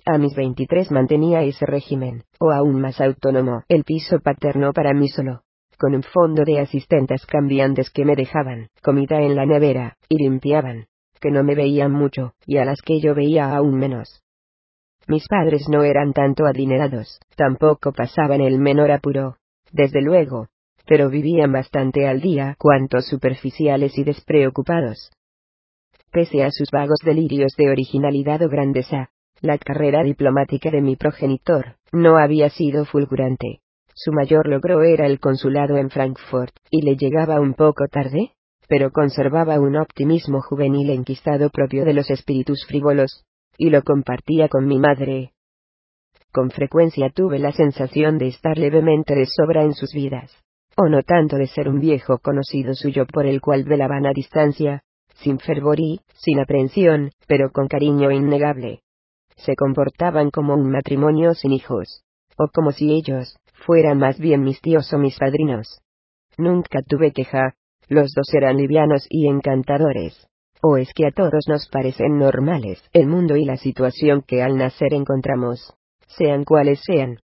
A 0.05 0.19
mis 0.19 0.35
23 0.35 0.91
mantenía 0.91 1.45
ese 1.45 1.65
régimen, 1.65 2.25
o 2.39 2.51
aún 2.51 2.79
más 2.79 3.01
autónomo, 3.01 3.63
el 3.69 3.85
piso 3.85 4.19
paterno 4.21 4.75
para 4.75 4.93
mí 4.93 5.09
solo, 5.09 5.45
con 5.81 5.95
un 5.95 6.03
fondo 6.03 6.45
de 6.45 6.61
asistentes 6.61 7.25
cambiantes 7.25 7.89
que 7.91 8.05
me 8.05 8.15
dejaban 8.15 8.69
comida 8.83 9.23
en 9.23 9.35
la 9.35 9.47
nevera, 9.47 9.97
y 10.11 10.19
limpiaban, 10.23 10.89
que 11.19 11.31
no 11.31 11.43
me 11.43 11.55
veían 11.55 11.91
mucho, 11.91 12.35
y 12.45 12.59
a 12.59 12.67
las 12.67 12.83
que 12.83 13.01
yo 13.01 13.15
veía 13.15 13.57
aún 13.57 13.77
menos. 13.77 14.23
Mis 15.09 15.27
padres 15.27 15.69
no 15.71 15.83
eran 15.83 16.13
tanto 16.13 16.45
adinerados, 16.45 17.19
tampoco 17.35 17.93
pasaban 17.93 18.43
el 18.43 18.59
menor 18.59 18.91
apuro, 18.93 19.39
desde 19.73 20.03
luego, 20.03 20.49
pero 20.87 21.09
vivían 21.09 21.51
bastante 21.51 22.07
al 22.07 22.21
día 22.21 22.57
cuanto 22.59 23.01
superficiales 23.01 23.97
y 23.97 24.05
despreocupados. 24.05 25.11
Pese 26.13 26.43
a 26.45 26.51
sus 26.51 26.69
vagos 26.71 26.99
delirios 27.03 27.55
de 27.57 27.71
originalidad 27.71 28.43
o 28.43 28.51
grandeza, 28.51 29.09
la 29.41 29.57
carrera 29.57 30.03
diplomática 30.03 30.71
de 30.71 30.83
mi 30.83 30.97
progenitor 30.97 31.77
no 31.91 32.19
había 32.19 32.51
sido 32.51 32.85
fulgurante. 32.85 33.61
Su 34.03 34.13
mayor 34.13 34.49
logro 34.49 34.83
era 34.83 35.05
el 35.07 35.21
consulado 35.21 35.77
en 35.77 35.91
Frankfurt, 35.91 36.57
y 36.71 36.81
le 36.81 36.97
llegaba 36.97 37.39
un 37.39 37.53
poco 37.53 37.87
tarde, 37.87 38.33
pero 38.67 38.93
conservaba 38.93 39.61
un 39.61 39.77
optimismo 39.77 40.41
juvenil 40.41 40.89
enquistado 40.89 41.51
propio 41.51 41.85
de 41.85 41.93
los 41.93 42.09
espíritus 42.09 42.65
frívolos, 42.67 43.27
y 43.59 43.69
lo 43.69 43.83
compartía 43.83 44.49
con 44.49 44.65
mi 44.65 44.79
madre. 44.79 45.35
Con 46.33 46.51
frecuencia 46.51 47.11
tuve 47.15 47.39
la 47.39 47.53
sensación 47.53 48.17
de 48.17 48.29
estar 48.29 48.57
levemente 48.57 49.15
de 49.15 49.27
sobra 49.27 49.65
en 49.65 49.75
sus 49.75 49.93
vidas, 49.93 50.35
o 50.79 50.89
no 50.89 51.03
tanto 51.03 51.37
de 51.37 51.49
ser 51.49 51.69
un 51.69 51.79
viejo 51.79 52.21
conocido 52.21 52.73
suyo 52.73 53.05
por 53.05 53.27
el 53.27 53.43
cual 53.43 53.65
velaban 53.65 54.07
a 54.07 54.15
distancia, 54.15 54.81
sin 55.17 55.39
fervor 55.39 55.79
y, 55.79 56.01
sin 56.15 56.41
aprensión, 56.41 57.11
pero 57.27 57.53
con 57.53 57.69
cariño 57.69 58.11
innegable. 58.11 58.81
Se 59.37 59.55
comportaban 59.57 60.31
como 60.31 60.55
un 60.55 60.71
matrimonio 60.71 61.35
sin 61.35 61.53
hijos, 61.53 62.03
o 62.39 62.49
como 62.49 62.73
si 62.73 62.95
ellos, 62.95 63.37
fueran 63.67 63.99
más 63.99 64.19
bien 64.19 64.43
mis 64.43 64.61
tíos 64.61 64.93
o 64.93 64.99
mis 64.99 65.19
padrinos. 65.19 65.81
Nunca 66.37 66.81
tuve 66.83 67.13
queja, 67.13 67.55
los 67.89 68.13
dos 68.15 68.33
eran 68.35 68.57
livianos 68.57 69.07
y 69.09 69.29
encantadores. 69.29 70.27
¿O 70.63 70.77
es 70.77 70.93
que 70.95 71.07
a 71.07 71.11
todos 71.11 71.45
nos 71.49 71.69
parecen 71.69 72.19
normales 72.19 72.83
el 72.93 73.07
mundo 73.07 73.37
y 73.37 73.45
la 73.45 73.57
situación 73.57 74.23
que 74.23 74.43
al 74.43 74.57
nacer 74.57 74.93
encontramos, 74.93 75.75
sean 76.07 76.45
cuales 76.45 76.81
sean? 76.85 77.21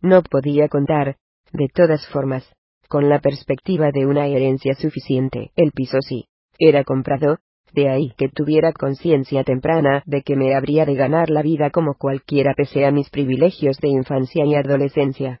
No 0.00 0.22
podía 0.22 0.68
contar, 0.68 1.16
de 1.52 1.68
todas 1.72 2.06
formas, 2.08 2.52
con 2.88 3.08
la 3.08 3.20
perspectiva 3.20 3.90
de 3.92 4.06
una 4.06 4.26
herencia 4.26 4.74
suficiente. 4.74 5.52
El 5.54 5.70
piso 5.70 5.98
sí, 6.00 6.26
era 6.58 6.84
comprado, 6.84 7.38
de 7.74 7.88
ahí 7.88 8.12
que 8.16 8.28
tuviera 8.28 8.72
conciencia 8.72 9.44
temprana 9.44 10.02
de 10.06 10.22
que 10.22 10.36
me 10.36 10.54
habría 10.54 10.84
de 10.84 10.94
ganar 10.94 11.30
la 11.30 11.42
vida 11.42 11.70
como 11.70 11.94
cualquiera 11.94 12.54
pese 12.54 12.84
a 12.84 12.90
mis 12.90 13.10
privilegios 13.10 13.78
de 13.78 13.88
infancia 13.88 14.44
y 14.44 14.54
adolescencia. 14.54 15.40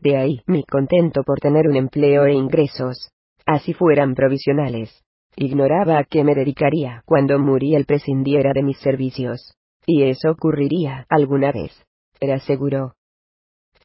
De 0.00 0.16
ahí 0.16 0.42
mi 0.46 0.64
contento 0.64 1.22
por 1.24 1.40
tener 1.40 1.68
un 1.68 1.76
empleo 1.76 2.26
e 2.26 2.32
ingresos, 2.32 3.10
así 3.46 3.72
fueran 3.72 4.14
provisionales. 4.14 5.02
Ignoraba 5.36 5.98
a 5.98 6.04
qué 6.04 6.24
me 6.24 6.34
dedicaría 6.34 7.02
cuando 7.06 7.36
el 7.36 7.84
prescindiera 7.84 8.52
de 8.52 8.62
mis 8.62 8.78
servicios. 8.78 9.54
Y 9.86 10.02
eso 10.02 10.32
ocurriría 10.32 11.06
alguna 11.08 11.52
vez. 11.52 11.72
Era 12.20 12.40
seguro. 12.40 12.94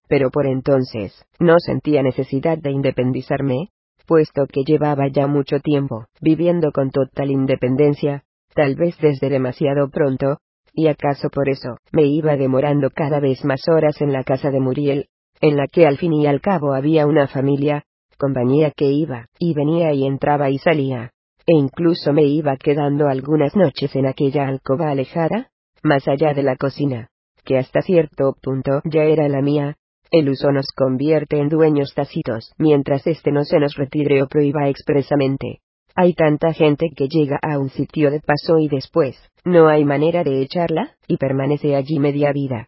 Pero 0.07 0.31
por 0.31 0.47
entonces, 0.47 1.23
no 1.39 1.59
sentía 1.59 2.01
necesidad 2.01 2.57
de 2.57 2.71
independizarme, 2.71 3.69
puesto 4.05 4.45
que 4.47 4.63
llevaba 4.63 5.07
ya 5.07 5.27
mucho 5.27 5.59
tiempo 5.59 6.05
viviendo 6.21 6.71
con 6.71 6.91
total 6.91 7.31
independencia, 7.31 8.23
tal 8.53 8.75
vez 8.75 8.97
desde 8.99 9.29
demasiado 9.29 9.89
pronto, 9.89 10.37
y 10.73 10.87
acaso 10.87 11.29
por 11.29 11.49
eso 11.49 11.77
me 11.91 12.03
iba 12.03 12.35
demorando 12.35 12.89
cada 12.89 13.19
vez 13.19 13.43
más 13.45 13.61
horas 13.67 14.01
en 14.01 14.11
la 14.11 14.23
casa 14.23 14.49
de 14.49 14.59
Muriel, 14.59 15.07
en 15.41 15.57
la 15.57 15.67
que 15.67 15.85
al 15.85 15.97
fin 15.97 16.13
y 16.13 16.25
al 16.25 16.41
cabo 16.41 16.73
había 16.73 17.05
una 17.05 17.27
familia, 17.27 17.83
compañía 18.17 18.71
que 18.71 18.85
iba 18.85 19.27
y 19.37 19.53
venía 19.53 19.93
y 19.93 20.05
entraba 20.05 20.49
y 20.49 20.57
salía, 20.57 21.11
e 21.45 21.53
incluso 21.55 22.13
me 22.13 22.23
iba 22.23 22.55
quedando 22.57 23.07
algunas 23.07 23.55
noches 23.55 23.95
en 23.95 24.05
aquella 24.05 24.47
alcoba 24.47 24.89
alejada, 24.89 25.49
más 25.83 26.07
allá 26.07 26.33
de 26.33 26.43
la 26.43 26.55
cocina, 26.55 27.09
que 27.43 27.57
hasta 27.57 27.81
cierto 27.81 28.35
punto 28.41 28.81
ya 28.85 29.03
era 29.03 29.27
la 29.27 29.41
mía, 29.41 29.75
el 30.13 30.29
uso 30.29 30.51
nos 30.51 30.67
convierte 30.75 31.39
en 31.39 31.49
dueños 31.49 31.95
tácitos, 31.95 32.53
mientras 32.59 33.07
éste 33.07 33.31
no 33.31 33.43
se 33.43 33.59
nos 33.59 33.75
retire 33.75 34.21
o 34.21 34.27
prohíba 34.27 34.69
expresamente. 34.69 35.61
Hay 35.95 36.13
tanta 36.13 36.53
gente 36.53 36.91
que 36.95 37.07
llega 37.07 37.39
a 37.41 37.57
un 37.57 37.71
sitio 37.71 38.11
de 38.11 38.19
paso 38.19 38.59
y 38.59 38.67
después, 38.67 39.17
no 39.43 39.67
hay 39.67 39.83
manera 39.83 40.23
de 40.23 40.43
echarla, 40.43 40.95
y 41.07 41.17
permanece 41.17 41.75
allí 41.75 41.97
media 41.97 42.31
vida. 42.31 42.67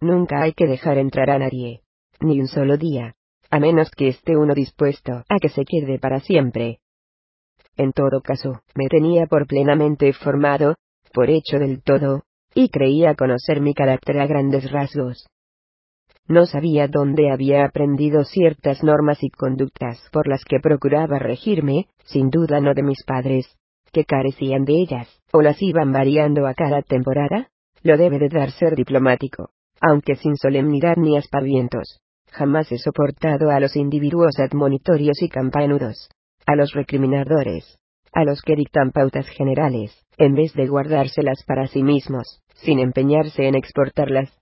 Nunca 0.00 0.40
hay 0.40 0.54
que 0.54 0.66
dejar 0.66 0.96
entrar 0.96 1.28
a 1.28 1.38
nadie. 1.38 1.82
Ni 2.20 2.40
un 2.40 2.48
solo 2.48 2.78
día. 2.78 3.14
A 3.50 3.60
menos 3.60 3.90
que 3.90 4.08
esté 4.08 4.34
uno 4.34 4.54
dispuesto 4.54 5.24
a 5.28 5.38
que 5.38 5.50
se 5.50 5.66
quede 5.66 5.98
para 5.98 6.20
siempre. 6.20 6.78
En 7.76 7.92
todo 7.92 8.22
caso, 8.22 8.62
me 8.74 8.88
tenía 8.88 9.26
por 9.26 9.46
plenamente 9.46 10.14
formado, 10.14 10.76
por 11.12 11.28
hecho 11.28 11.58
del 11.58 11.82
todo, 11.82 12.22
y 12.54 12.70
creía 12.70 13.14
conocer 13.14 13.60
mi 13.60 13.74
carácter 13.74 14.18
a 14.18 14.26
grandes 14.26 14.70
rasgos. 14.70 15.28
No 16.28 16.44
sabía 16.44 16.88
dónde 16.88 17.30
había 17.30 17.64
aprendido 17.64 18.22
ciertas 18.24 18.82
normas 18.82 19.22
y 19.22 19.30
conductas 19.30 19.98
por 20.12 20.28
las 20.28 20.44
que 20.44 20.60
procuraba 20.60 21.18
regirme, 21.18 21.86
sin 22.04 22.28
duda 22.28 22.60
no 22.60 22.74
de 22.74 22.82
mis 22.82 23.02
padres, 23.06 23.46
que 23.92 24.04
carecían 24.04 24.66
de 24.66 24.74
ellas, 24.74 25.08
o 25.32 25.40
las 25.40 25.62
iban 25.62 25.90
variando 25.90 26.46
a 26.46 26.52
cada 26.52 26.82
temporada. 26.82 27.48
Lo 27.82 27.96
debe 27.96 28.18
de 28.18 28.28
dar 28.28 28.50
ser 28.50 28.76
diplomático, 28.76 29.50
aunque 29.80 30.16
sin 30.16 30.36
solemnidad 30.36 30.96
ni 30.96 31.16
aspavientos. 31.16 32.00
Jamás 32.30 32.70
he 32.72 32.78
soportado 32.78 33.50
a 33.50 33.58
los 33.58 33.74
individuos 33.74 34.38
admonitorios 34.38 35.22
y 35.22 35.30
campanudos, 35.30 36.10
a 36.44 36.56
los 36.56 36.72
recriminadores, 36.72 37.78
a 38.12 38.24
los 38.24 38.42
que 38.42 38.54
dictan 38.54 38.90
pautas 38.90 39.26
generales, 39.28 39.96
en 40.18 40.34
vez 40.34 40.52
de 40.52 40.66
guardárselas 40.66 41.42
para 41.46 41.68
sí 41.68 41.82
mismos, 41.82 42.42
sin 42.54 42.80
empeñarse 42.80 43.46
en 43.46 43.54
exportarlas 43.54 44.38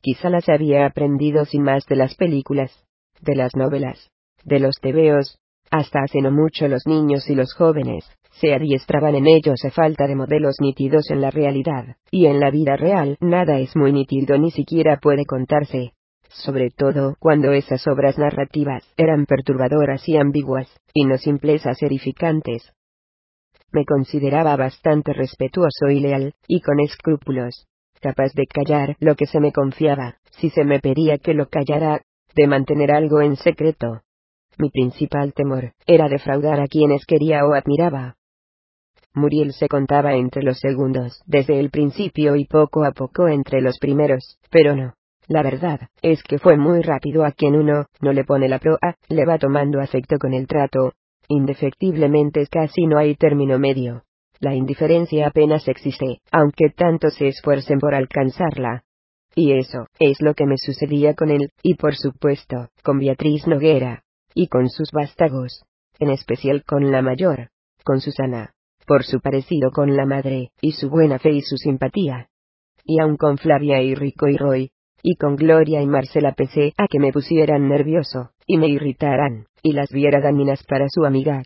Quizá 0.00 0.30
las 0.30 0.48
había 0.48 0.86
aprendido 0.86 1.44
sin 1.44 1.62
más 1.62 1.84
de 1.86 1.96
las 1.96 2.14
películas, 2.14 2.72
de 3.20 3.34
las 3.34 3.54
novelas, 3.56 4.10
de 4.44 4.60
los 4.60 4.76
tebeos, 4.80 5.38
hasta 5.70 6.00
hace 6.02 6.20
no 6.20 6.30
mucho 6.30 6.68
los 6.68 6.86
niños 6.86 7.28
y 7.28 7.34
los 7.34 7.52
jóvenes, 7.54 8.04
se 8.40 8.54
adiestraban 8.54 9.16
en 9.16 9.26
ellos 9.26 9.64
a 9.64 9.70
falta 9.70 10.06
de 10.06 10.14
modelos 10.14 10.56
nítidos 10.60 11.10
en 11.10 11.20
la 11.20 11.30
realidad, 11.30 11.96
y 12.10 12.26
en 12.26 12.40
la 12.40 12.50
vida 12.50 12.76
real 12.76 13.16
nada 13.20 13.58
es 13.58 13.74
muy 13.76 13.92
nítido 13.92 14.38
ni 14.38 14.50
siquiera 14.50 14.98
puede 14.98 15.24
contarse, 15.26 15.92
sobre 16.28 16.70
todo 16.70 17.16
cuando 17.18 17.52
esas 17.52 17.86
obras 17.88 18.18
narrativas 18.18 18.84
eran 18.96 19.26
perturbadoras 19.26 20.08
y 20.08 20.16
ambiguas, 20.16 20.72
y 20.94 21.04
no 21.04 21.18
simplezas 21.18 21.82
edificantes. 21.82 22.72
Me 23.72 23.84
consideraba 23.84 24.56
bastante 24.56 25.12
respetuoso 25.12 25.88
y 25.90 26.00
leal, 26.00 26.34
y 26.46 26.60
con 26.60 26.80
escrúpulos, 26.80 27.66
capaz 28.00 28.32
de 28.34 28.46
callar 28.46 28.96
lo 29.00 29.14
que 29.14 29.26
se 29.26 29.40
me 29.40 29.52
confiaba, 29.52 30.16
si 30.30 30.50
se 30.50 30.64
me 30.64 30.80
pedía 30.80 31.18
que 31.18 31.34
lo 31.34 31.48
callara, 31.48 32.02
de 32.34 32.46
mantener 32.46 32.92
algo 32.92 33.20
en 33.20 33.36
secreto. 33.36 34.02
Mi 34.58 34.70
principal 34.70 35.32
temor 35.34 35.72
era 35.86 36.08
defraudar 36.08 36.60
a 36.60 36.66
quienes 36.66 37.04
quería 37.06 37.44
o 37.46 37.54
admiraba. 37.54 38.16
Muriel 39.14 39.52
se 39.52 39.68
contaba 39.68 40.14
entre 40.14 40.42
los 40.42 40.58
segundos 40.58 41.22
desde 41.26 41.58
el 41.58 41.70
principio 41.70 42.36
y 42.36 42.44
poco 42.44 42.84
a 42.84 42.92
poco 42.92 43.28
entre 43.28 43.60
los 43.60 43.78
primeros, 43.78 44.38
pero 44.50 44.76
no. 44.76 44.94
La 45.28 45.42
verdad 45.42 45.88
es 46.00 46.22
que 46.22 46.38
fue 46.38 46.56
muy 46.56 46.80
rápido 46.80 47.24
a 47.24 47.32
quien 47.32 47.54
uno 47.54 47.86
no 48.00 48.12
le 48.12 48.24
pone 48.24 48.48
la 48.48 48.58
proa, 48.58 48.96
le 49.08 49.26
va 49.26 49.38
tomando 49.38 49.80
afecto 49.80 50.16
con 50.18 50.32
el 50.32 50.46
trato. 50.46 50.94
Indefectiblemente 51.28 52.46
casi 52.46 52.86
no 52.86 52.98
hay 52.98 53.14
término 53.14 53.58
medio. 53.58 54.04
La 54.40 54.54
indiferencia 54.54 55.26
apenas 55.26 55.66
existe, 55.66 56.20
aunque 56.30 56.70
tanto 56.70 57.10
se 57.10 57.28
esfuercen 57.28 57.80
por 57.80 57.94
alcanzarla. 57.94 58.84
Y 59.34 59.52
eso 59.52 59.86
es 59.98 60.20
lo 60.20 60.34
que 60.34 60.46
me 60.46 60.56
sucedía 60.56 61.14
con 61.14 61.30
él, 61.30 61.50
y 61.62 61.74
por 61.74 61.96
supuesto, 61.96 62.68
con 62.82 62.98
Beatriz 62.98 63.46
Noguera, 63.46 64.04
y 64.34 64.46
con 64.48 64.68
sus 64.68 64.90
vástagos, 64.92 65.64
en 65.98 66.10
especial 66.10 66.62
con 66.64 66.92
la 66.92 67.02
mayor, 67.02 67.50
con 67.84 68.00
Susana, 68.00 68.52
por 68.86 69.04
su 69.04 69.20
parecido 69.20 69.70
con 69.72 69.96
la 69.96 70.06
madre, 70.06 70.50
y 70.60 70.72
su 70.72 70.88
buena 70.88 71.18
fe 71.18 71.32
y 71.32 71.42
su 71.42 71.56
simpatía. 71.56 72.28
Y 72.84 73.00
aun 73.00 73.16
con 73.16 73.38
Flavia 73.38 73.82
y 73.82 73.94
Rico 73.94 74.28
y 74.28 74.36
Roy, 74.36 74.70
y 75.02 75.16
con 75.16 75.36
Gloria 75.36 75.82
y 75.82 75.86
Marcela 75.86 76.32
pensé 76.32 76.74
a 76.76 76.86
que 76.88 77.00
me 77.00 77.12
pusieran 77.12 77.68
nervioso, 77.68 78.30
y 78.46 78.56
me 78.56 78.68
irritaran, 78.68 79.46
y 79.62 79.72
las 79.72 79.90
viera 79.90 80.20
daminas 80.20 80.62
para 80.64 80.86
su 80.88 81.04
amiga, 81.04 81.42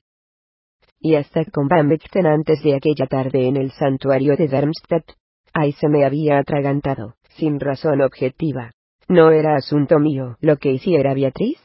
y 1.02 1.16
hasta 1.16 1.44
con 1.46 1.66
Van 1.66 1.90
antes 2.26 2.62
de 2.62 2.76
aquella 2.76 3.06
tarde 3.06 3.48
en 3.48 3.56
el 3.56 3.72
santuario 3.72 4.36
de 4.36 4.46
Darmstadt. 4.46 5.04
Ahí 5.52 5.72
se 5.72 5.88
me 5.88 6.04
había 6.04 6.38
atragantado, 6.38 7.16
sin 7.30 7.58
razón 7.58 8.00
objetiva. 8.00 8.70
No 9.08 9.30
era 9.30 9.56
asunto 9.56 9.98
mío 9.98 10.36
lo 10.40 10.56
que 10.56 10.70
hiciera 10.70 11.12
Beatriz. 11.12 11.58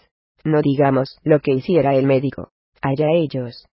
No 0.44 0.62
digamos 0.62 1.20
lo 1.24 1.40
que 1.40 1.54
hiciera 1.54 1.94
el 1.94 2.08
médico. 2.08 2.50
Allá 2.82 3.12
ellos. 3.12 3.68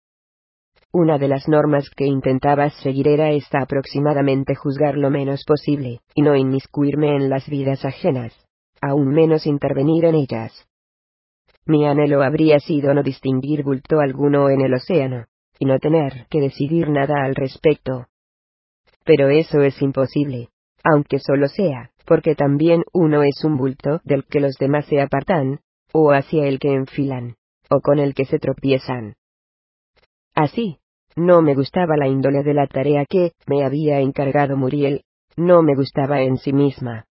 Una 0.92 1.18
de 1.18 1.28
las 1.28 1.48
normas 1.48 1.88
que 1.90 2.04
intentaba 2.04 2.68
seguir 2.70 3.08
era 3.08 3.30
esta 3.30 3.62
aproximadamente 3.62 4.54
juzgar 4.54 4.96
lo 4.96 5.10
menos 5.10 5.44
posible, 5.44 6.00
y 6.14 6.22
no 6.22 6.36
inmiscuirme 6.36 7.16
en 7.16 7.30
las 7.30 7.48
vidas 7.48 7.84
ajenas, 7.84 8.32
aún 8.80 9.08
menos 9.08 9.46
intervenir 9.46 10.04
en 10.04 10.14
ellas. 10.14 10.68
Mi 11.66 11.86
anhelo 11.86 12.22
habría 12.22 12.60
sido 12.60 12.94
no 12.94 13.02
distinguir 13.02 13.64
bulto 13.64 13.98
alguno 13.98 14.50
en 14.50 14.60
el 14.60 14.74
océano, 14.74 15.24
y 15.58 15.66
no 15.66 15.78
tener 15.78 16.26
que 16.30 16.40
decidir 16.40 16.88
nada 16.88 17.24
al 17.24 17.34
respecto. 17.34 18.06
Pero 19.04 19.28
eso 19.28 19.60
es 19.62 19.80
imposible, 19.82 20.48
aunque 20.82 21.18
solo 21.18 21.48
sea, 21.48 21.90
porque 22.06 22.34
también 22.34 22.82
uno 22.92 23.22
es 23.22 23.44
un 23.44 23.56
bulto 23.56 24.00
del 24.04 24.24
que 24.24 24.40
los 24.40 24.56
demás 24.56 24.86
se 24.86 25.00
apartan, 25.00 25.60
o 25.92 26.12
hacia 26.12 26.46
el 26.46 26.58
que 26.58 26.72
enfilan, 26.72 27.36
o 27.70 27.80
con 27.80 27.98
el 27.98 28.14
que 28.14 28.24
se 28.24 28.38
tropiezan. 28.38 29.14
Así, 30.34 30.78
no 31.16 31.42
me 31.42 31.54
gustaba 31.54 31.96
la 31.96 32.08
índole 32.08 32.42
de 32.42 32.54
la 32.54 32.66
tarea 32.66 33.06
que 33.06 33.32
me 33.46 33.64
había 33.64 34.00
encargado 34.00 34.56
Muriel, 34.56 35.04
no 35.36 35.62
me 35.62 35.74
gustaba 35.74 36.22
en 36.22 36.36
sí 36.38 36.52
misma. 36.52 37.06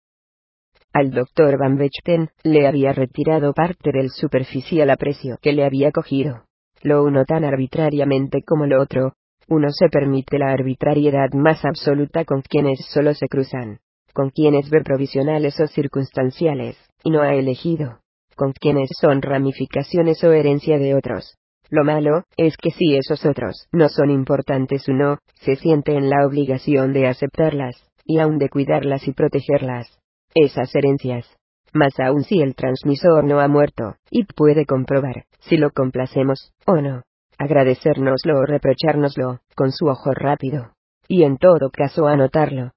Al 0.91 1.11
doctor 1.11 1.57
Van 1.57 1.77
Vechten 1.77 2.29
le 2.43 2.67
había 2.67 2.93
retirado 2.93 3.53
parte 3.53 3.91
del 3.91 4.09
superficial 4.09 4.89
aprecio 4.89 5.37
que 5.41 5.53
le 5.53 5.65
había 5.65 5.91
cogido. 5.91 6.45
Lo 6.83 7.03
uno 7.03 7.23
tan 7.23 7.45
arbitrariamente 7.45 8.43
como 8.45 8.65
lo 8.65 8.81
otro, 8.81 9.13
uno 9.47 9.69
se 9.71 9.87
permite 9.87 10.37
la 10.37 10.51
arbitrariedad 10.51 11.31
más 11.31 11.63
absoluta 11.63 12.25
con 12.25 12.41
quienes 12.41 12.85
solo 12.93 13.13
se 13.13 13.27
cruzan, 13.27 13.79
con 14.13 14.29
quienes 14.31 14.69
ve 14.69 14.81
provisionales 14.81 15.59
o 15.61 15.67
circunstanciales, 15.67 16.77
y 17.03 17.11
no 17.11 17.21
ha 17.21 17.35
elegido, 17.35 17.99
con 18.35 18.51
quienes 18.51 18.89
son 18.99 19.21
ramificaciones 19.21 20.21
o 20.25 20.33
herencia 20.33 20.77
de 20.77 20.93
otros. 20.93 21.37
Lo 21.69 21.85
malo, 21.85 22.25
es 22.35 22.57
que 22.57 22.71
si 22.71 22.95
esos 22.95 23.25
otros 23.25 23.67
no 23.71 23.87
son 23.87 24.11
importantes 24.11 24.87
uno, 24.89 25.19
se 25.35 25.55
siente 25.55 25.95
en 25.95 26.09
la 26.09 26.25
obligación 26.27 26.91
de 26.91 27.07
aceptarlas, 27.07 27.75
y 28.05 28.19
aun 28.19 28.37
de 28.37 28.49
cuidarlas 28.49 29.07
y 29.07 29.13
protegerlas. 29.13 29.87
Esas 30.35 30.75
herencias. 30.75 31.25
Más 31.73 31.99
aún 31.99 32.23
si 32.23 32.41
el 32.41 32.55
transmisor 32.55 33.23
no 33.23 33.39
ha 33.39 33.47
muerto, 33.47 33.95
y 34.09 34.25
puede 34.25 34.65
comprobar, 34.65 35.25
si 35.39 35.57
lo 35.57 35.71
complacemos, 35.71 36.53
o 36.65 36.77
no. 36.77 37.03
Agradecérnoslo 37.37 38.39
o 38.39 38.45
reprochárnoslo, 38.45 39.39
con 39.55 39.71
su 39.71 39.87
ojo 39.87 40.11
rápido. 40.13 40.73
Y 41.07 41.23
en 41.23 41.37
todo 41.37 41.71
caso 41.71 42.07
anotarlo. 42.07 42.71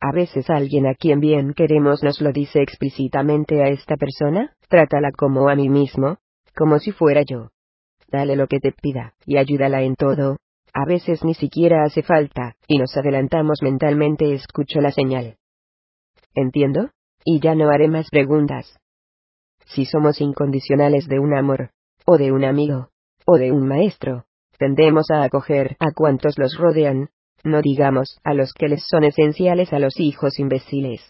A 0.00 0.12
veces 0.12 0.48
alguien 0.48 0.86
a 0.86 0.94
quien 0.94 1.20
bien 1.20 1.54
queremos 1.54 2.02
nos 2.02 2.20
lo 2.20 2.32
dice 2.32 2.62
explícitamente 2.62 3.62
a 3.62 3.68
esta 3.68 3.96
persona, 3.96 4.54
trátala 4.68 5.10
como 5.16 5.48
a 5.48 5.56
mí 5.56 5.68
mismo, 5.68 6.18
como 6.54 6.78
si 6.78 6.92
fuera 6.92 7.22
yo 7.22 7.48
dale 8.14 8.36
lo 8.36 8.46
que 8.46 8.60
te 8.60 8.70
pida, 8.70 9.14
y 9.26 9.36
ayúdala 9.38 9.82
en 9.82 9.96
todo. 9.96 10.38
A 10.72 10.84
veces 10.86 11.24
ni 11.24 11.34
siquiera 11.34 11.84
hace 11.84 12.02
falta, 12.02 12.54
y 12.68 12.78
nos 12.78 12.96
adelantamos 12.96 13.58
mentalmente 13.62 14.32
escucho 14.32 14.80
la 14.80 14.92
señal. 14.92 15.36
¿Entiendo? 16.34 16.90
Y 17.24 17.40
ya 17.40 17.54
no 17.54 17.70
haré 17.70 17.88
más 17.88 18.08
preguntas. 18.10 18.78
Si 19.66 19.86
somos 19.86 20.20
incondicionales 20.20 21.08
de 21.08 21.18
un 21.18 21.34
amor, 21.34 21.70
o 22.04 22.18
de 22.18 22.32
un 22.32 22.44
amigo, 22.44 22.90
o 23.24 23.38
de 23.38 23.50
un 23.50 23.66
maestro, 23.66 24.24
tendemos 24.58 25.10
a 25.10 25.24
acoger 25.24 25.76
a 25.80 25.92
cuantos 25.92 26.38
los 26.38 26.56
rodean, 26.58 27.08
no 27.42 27.62
digamos 27.62 28.18
a 28.24 28.34
los 28.34 28.52
que 28.52 28.68
les 28.68 28.86
son 28.86 29.04
esenciales 29.04 29.72
a 29.72 29.78
los 29.78 29.98
hijos 29.98 30.38
imbéciles, 30.38 31.00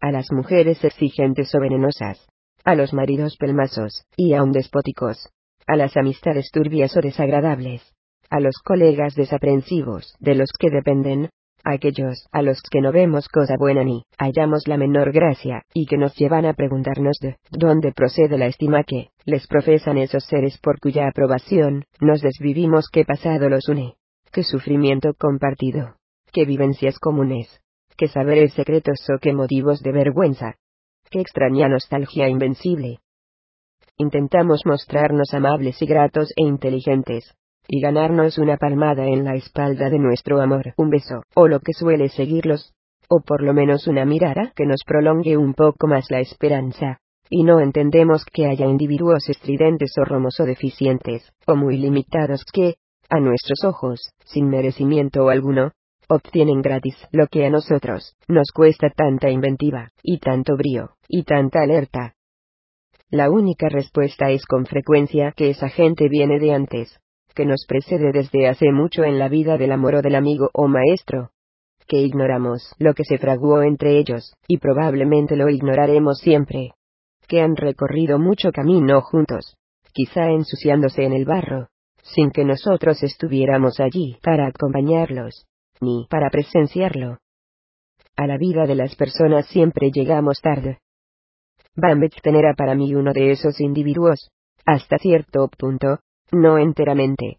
a 0.00 0.12
las 0.12 0.30
mujeres 0.32 0.84
exigentes 0.84 1.54
o 1.54 1.60
venenosas, 1.60 2.26
a 2.64 2.74
los 2.74 2.92
maridos 2.92 3.36
pelmazos, 3.36 4.04
y 4.16 4.34
aun 4.34 4.52
despóticos, 4.52 5.28
a 5.66 5.76
las 5.76 5.96
amistades 5.96 6.50
turbias 6.52 6.96
o 6.96 7.00
desagradables, 7.00 7.82
a 8.30 8.40
los 8.40 8.56
colegas 8.64 9.14
desaprensivos 9.14 10.14
de 10.18 10.34
los 10.34 10.50
que 10.58 10.70
dependen, 10.70 11.30
aquellos 11.64 12.26
a 12.32 12.42
los 12.42 12.60
que 12.70 12.80
no 12.80 12.92
vemos 12.92 13.28
cosa 13.28 13.56
buena 13.58 13.82
ni 13.84 14.04
hallamos 14.18 14.68
la 14.68 14.76
menor 14.76 15.12
gracia, 15.12 15.62
y 15.72 15.86
que 15.86 15.96
nos 15.96 16.14
llevan 16.16 16.44
a 16.46 16.54
preguntarnos 16.54 17.18
de 17.20 17.36
dónde 17.50 17.92
procede 17.92 18.38
la 18.38 18.46
estima 18.46 18.84
que 18.84 19.10
les 19.24 19.46
profesan 19.46 19.98
esos 19.98 20.24
seres 20.24 20.58
por 20.58 20.78
cuya 20.78 21.08
aprobación 21.08 21.84
nos 22.00 22.20
desvivimos 22.20 22.88
qué 22.92 23.04
pasado 23.04 23.48
los 23.48 23.68
une, 23.68 23.94
qué 24.32 24.42
sufrimiento 24.42 25.14
compartido, 25.14 25.96
qué 26.32 26.44
vivencias 26.44 26.98
comunes, 26.98 27.60
qué 27.96 28.08
saberes 28.08 28.52
secretos 28.54 29.00
o 29.14 29.18
qué 29.18 29.32
motivos 29.32 29.82
de 29.82 29.92
vergüenza, 29.92 30.56
qué 31.10 31.20
extraña 31.20 31.68
nostalgia 31.68 32.28
invencible, 32.28 32.98
intentamos 33.96 34.62
mostrarnos 34.64 35.32
amables 35.34 35.80
y 35.80 35.86
gratos 35.86 36.32
e 36.36 36.42
inteligentes, 36.42 37.34
y 37.66 37.80
ganarnos 37.80 38.38
una 38.38 38.56
palmada 38.56 39.06
en 39.06 39.24
la 39.24 39.34
espalda 39.34 39.90
de 39.90 39.98
nuestro 39.98 40.40
amor, 40.40 40.74
un 40.76 40.90
beso, 40.90 41.22
o 41.34 41.48
lo 41.48 41.60
que 41.60 41.72
suele 41.72 42.08
seguirlos, 42.08 42.72
o 43.08 43.20
por 43.20 43.42
lo 43.42 43.54
menos 43.54 43.86
una 43.86 44.04
mirada 44.04 44.52
que 44.54 44.66
nos 44.66 44.82
prolongue 44.86 45.36
un 45.36 45.54
poco 45.54 45.86
más 45.86 46.10
la 46.10 46.20
esperanza. 46.20 46.98
Y 47.30 47.42
no 47.42 47.60
entendemos 47.60 48.24
que 48.24 48.46
haya 48.46 48.66
individuos 48.66 49.28
estridentes 49.28 49.92
o 49.98 50.04
romos 50.04 50.38
o 50.40 50.44
deficientes, 50.44 51.32
o 51.46 51.56
muy 51.56 51.78
limitados 51.78 52.44
que, 52.52 52.76
a 53.08 53.18
nuestros 53.18 53.64
ojos, 53.64 54.10
sin 54.24 54.48
merecimiento 54.48 55.28
alguno, 55.30 55.72
obtienen 56.08 56.60
gratis 56.60 56.96
lo 57.12 57.26
que 57.28 57.46
a 57.46 57.50
nosotros 57.50 58.14
nos 58.28 58.50
cuesta 58.52 58.90
tanta 58.90 59.30
inventiva, 59.30 59.90
y 60.02 60.18
tanto 60.18 60.54
brío, 60.56 60.96
y 61.08 61.24
tanta 61.24 61.62
alerta, 61.62 62.14
la 63.14 63.30
única 63.30 63.68
respuesta 63.68 64.30
es 64.30 64.44
con 64.44 64.66
frecuencia 64.66 65.32
que 65.36 65.50
esa 65.50 65.68
gente 65.68 66.08
viene 66.08 66.40
de 66.40 66.52
antes, 66.52 66.98
que 67.34 67.44
nos 67.44 67.64
precede 67.66 68.12
desde 68.12 68.48
hace 68.48 68.72
mucho 68.72 69.04
en 69.04 69.18
la 69.18 69.28
vida 69.28 69.58
del 69.58 69.72
amor 69.72 69.96
o 69.96 70.02
del 70.02 70.14
amigo 70.14 70.50
o 70.52 70.68
maestro, 70.68 71.30
que 71.86 71.98
ignoramos 71.98 72.74
lo 72.78 72.94
que 72.94 73.04
se 73.04 73.18
fraguó 73.18 73.62
entre 73.62 73.98
ellos, 73.98 74.34
y 74.48 74.58
probablemente 74.58 75.36
lo 75.36 75.48
ignoraremos 75.48 76.18
siempre, 76.18 76.72
que 77.28 77.40
han 77.40 77.56
recorrido 77.56 78.18
mucho 78.18 78.50
camino 78.52 79.00
juntos, 79.02 79.56
quizá 79.92 80.30
ensuciándose 80.30 81.04
en 81.04 81.12
el 81.12 81.24
barro, 81.24 81.68
sin 82.02 82.30
que 82.30 82.44
nosotros 82.44 83.02
estuviéramos 83.02 83.80
allí 83.80 84.18
para 84.22 84.46
acompañarlos, 84.46 85.46
ni 85.80 86.06
para 86.08 86.30
presenciarlo. 86.30 87.18
A 88.16 88.26
la 88.26 88.38
vida 88.38 88.66
de 88.66 88.76
las 88.76 88.94
personas 88.94 89.46
siempre 89.46 89.90
llegamos 89.90 90.40
tarde, 90.40 90.78
Van 91.76 92.00
era 92.22 92.54
para 92.54 92.76
mí 92.76 92.94
uno 92.94 93.12
de 93.12 93.32
esos 93.32 93.60
individuos, 93.60 94.30
hasta 94.64 94.96
cierto 94.98 95.48
punto, 95.48 95.98
no 96.32 96.58
enteramente. 96.58 97.38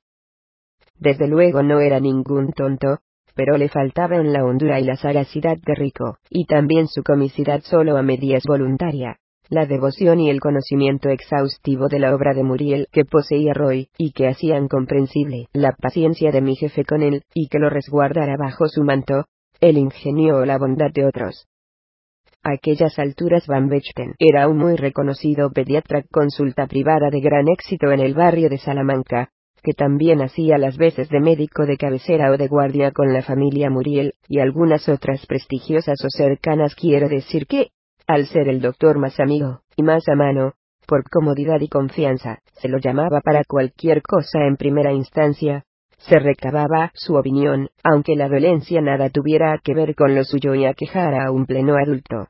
Desde 0.98 1.28
luego 1.28 1.64
no 1.64 1.80
era 1.80 2.00
ningún 2.00 2.54
tonto, 2.54 3.00
pero 3.36 3.58
le 3.58 3.70
faltaba 3.70 4.16
en 4.16 4.32
la 4.32 4.46
hondura 4.46 4.80
y 4.80 4.86
la 4.86 4.96
sagacidad 4.96 5.58
de 5.58 5.76
Rico, 5.76 6.18
y 6.30 6.46
también 6.46 6.88
su 6.88 7.04
comicidad 7.04 7.62
solo 7.62 7.98
a 7.98 8.02
medias 8.02 8.44
voluntaria, 8.48 9.18
la 9.50 9.66
devoción 9.66 10.20
y 10.20 10.30
el 10.30 10.40
conocimiento 10.40 11.10
exhaustivo 11.10 11.88
de 11.88 12.00
la 12.00 12.16
obra 12.16 12.34
de 12.34 12.44
Muriel 12.44 12.88
que 12.92 13.06
poseía 13.06 13.54
Roy, 13.54 13.90
y 13.98 14.12
que 14.12 14.28
hacían 14.28 14.68
comprensible 14.68 15.48
la 15.54 15.74
paciencia 15.74 16.32
de 16.32 16.42
mi 16.42 16.56
jefe 16.56 16.86
con 16.86 17.02
él, 17.02 17.24
y 17.34 17.48
que 17.50 17.60
lo 17.60 17.70
resguardara 17.70 18.38
bajo 18.38 18.68
su 18.68 18.84
manto, 18.84 19.26
el 19.62 19.78
ingenio 19.78 20.38
o 20.38 20.46
la 20.46 20.58
bondad 20.58 20.92
de 20.92 21.06
otros. 21.06 21.48
Aquellas 22.48 23.00
alturas 23.00 23.48
Van 23.48 23.70
Vechten 23.70 24.14
era 24.20 24.48
un 24.48 24.60
muy 24.60 24.76
reconocido 24.76 25.50
pediatra 25.50 26.04
consulta 26.12 26.68
privada 26.68 27.10
de 27.10 27.20
gran 27.20 27.48
éxito 27.48 27.92
en 27.92 28.00
el 28.00 28.14
barrio 28.14 28.50
de 28.50 28.60
Salamanca, 28.60 29.32
que 29.64 29.74
también 29.74 30.22
hacía 30.22 30.60
las 30.60 30.78
veces 30.78 31.10
de 31.10 31.20
médico 31.22 31.66
de 31.66 31.76
cabecera 31.76 32.30
o 32.30 32.38
de 32.38 32.48
guardia 32.48 32.92
con 32.92 33.12
la 33.12 33.24
familia 33.24 33.72
Muriel, 33.72 34.14
y 34.28 34.42
algunas 34.42 34.88
otras 34.88 35.26
prestigiosas 35.26 35.98
o 36.06 36.08
cercanas 36.16 36.76
quiero 36.76 37.10
decir 37.10 37.48
que, 37.48 37.70
al 38.06 38.28
ser 38.28 38.48
el 38.48 38.62
doctor 38.62 39.00
más 39.00 39.20
amigo, 39.20 39.62
y 39.76 39.82
más 39.82 40.08
a 40.08 40.14
mano, 40.14 40.54
por 40.86 41.04
comodidad 41.10 41.62
y 41.62 41.68
confianza, 41.68 42.38
se 42.54 42.68
lo 42.70 42.78
llamaba 42.78 43.22
para 43.22 43.44
cualquier 43.44 44.04
cosa 44.04 44.46
en 44.46 44.56
primera 44.56 44.94
instancia, 44.94 45.64
se 45.98 46.20
recababa 46.20 46.92
su 46.94 47.16
opinión, 47.16 47.70
aunque 47.84 48.16
la 48.16 48.30
dolencia 48.30 48.82
nada 48.82 49.10
tuviera 49.10 49.60
que 49.64 49.74
ver 49.74 49.96
con 49.96 50.14
lo 50.14 50.24
suyo 50.24 50.54
y 50.54 50.66
aquejara 50.66 51.26
a 51.26 51.32
un 51.32 51.48
pleno 51.48 51.76
adulto. 51.76 52.28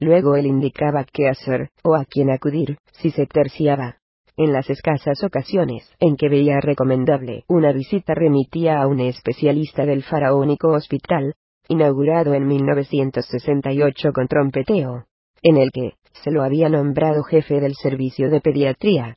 Luego 0.00 0.36
él 0.36 0.46
indicaba 0.46 1.04
qué 1.04 1.28
hacer, 1.28 1.70
o 1.82 1.94
a 1.96 2.04
quién 2.04 2.30
acudir, 2.30 2.78
si 2.92 3.10
se 3.10 3.26
terciaba. 3.26 3.96
En 4.36 4.52
las 4.52 4.70
escasas 4.70 5.24
ocasiones 5.24 5.90
en 5.98 6.16
que 6.16 6.28
veía 6.28 6.60
recomendable 6.60 7.44
una 7.48 7.72
visita 7.72 8.14
remitía 8.14 8.80
a 8.80 8.86
un 8.86 9.00
especialista 9.00 9.84
del 9.84 10.04
faraónico 10.04 10.68
hospital, 10.68 11.34
inaugurado 11.66 12.34
en 12.34 12.46
1968 12.46 14.12
con 14.12 14.28
trompeteo, 14.28 15.06
en 15.42 15.56
el 15.56 15.70
que 15.72 15.94
se 16.22 16.30
lo 16.30 16.44
había 16.44 16.68
nombrado 16.68 17.24
jefe 17.24 17.60
del 17.60 17.74
servicio 17.74 18.30
de 18.30 18.40
pediatría. 18.40 19.16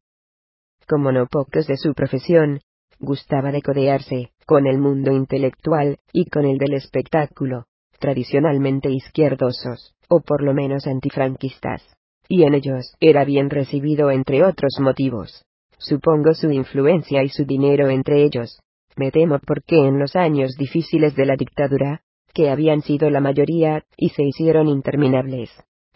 Como 0.87 1.11
no 1.11 1.27
pocos 1.27 1.67
de 1.67 1.77
su 1.77 1.93
profesión, 1.93 2.59
gustaba 2.99 3.51
de 3.51 3.61
codearse 3.61 4.31
con 4.47 4.65
el 4.65 4.79
mundo 4.79 5.11
intelectual 5.11 5.99
y 6.11 6.25
con 6.25 6.45
el 6.45 6.57
del 6.57 6.73
espectáculo, 6.73 7.65
tradicionalmente 7.99 8.89
izquierdosos 8.89 9.93
o 10.11 10.19
por 10.19 10.43
lo 10.43 10.53
menos 10.53 10.87
antifranquistas. 10.87 11.81
Y 12.27 12.43
en 12.43 12.53
ellos 12.53 12.95
era 12.99 13.23
bien 13.23 13.49
recibido 13.49 14.11
entre 14.11 14.43
otros 14.43 14.73
motivos. 14.79 15.45
Supongo 15.77 16.33
su 16.33 16.51
influencia 16.51 17.23
y 17.23 17.29
su 17.29 17.45
dinero 17.45 17.89
entre 17.89 18.23
ellos. 18.23 18.59
Me 18.97 19.09
temo 19.09 19.39
porque 19.39 19.77
en 19.77 19.99
los 19.99 20.17
años 20.17 20.51
difíciles 20.57 21.15
de 21.15 21.25
la 21.25 21.37
dictadura, 21.37 22.01
que 22.33 22.49
habían 22.49 22.81
sido 22.81 23.09
la 23.09 23.21
mayoría, 23.21 23.85
y 23.95 24.09
se 24.09 24.23
hicieron 24.23 24.67
interminables, 24.67 25.49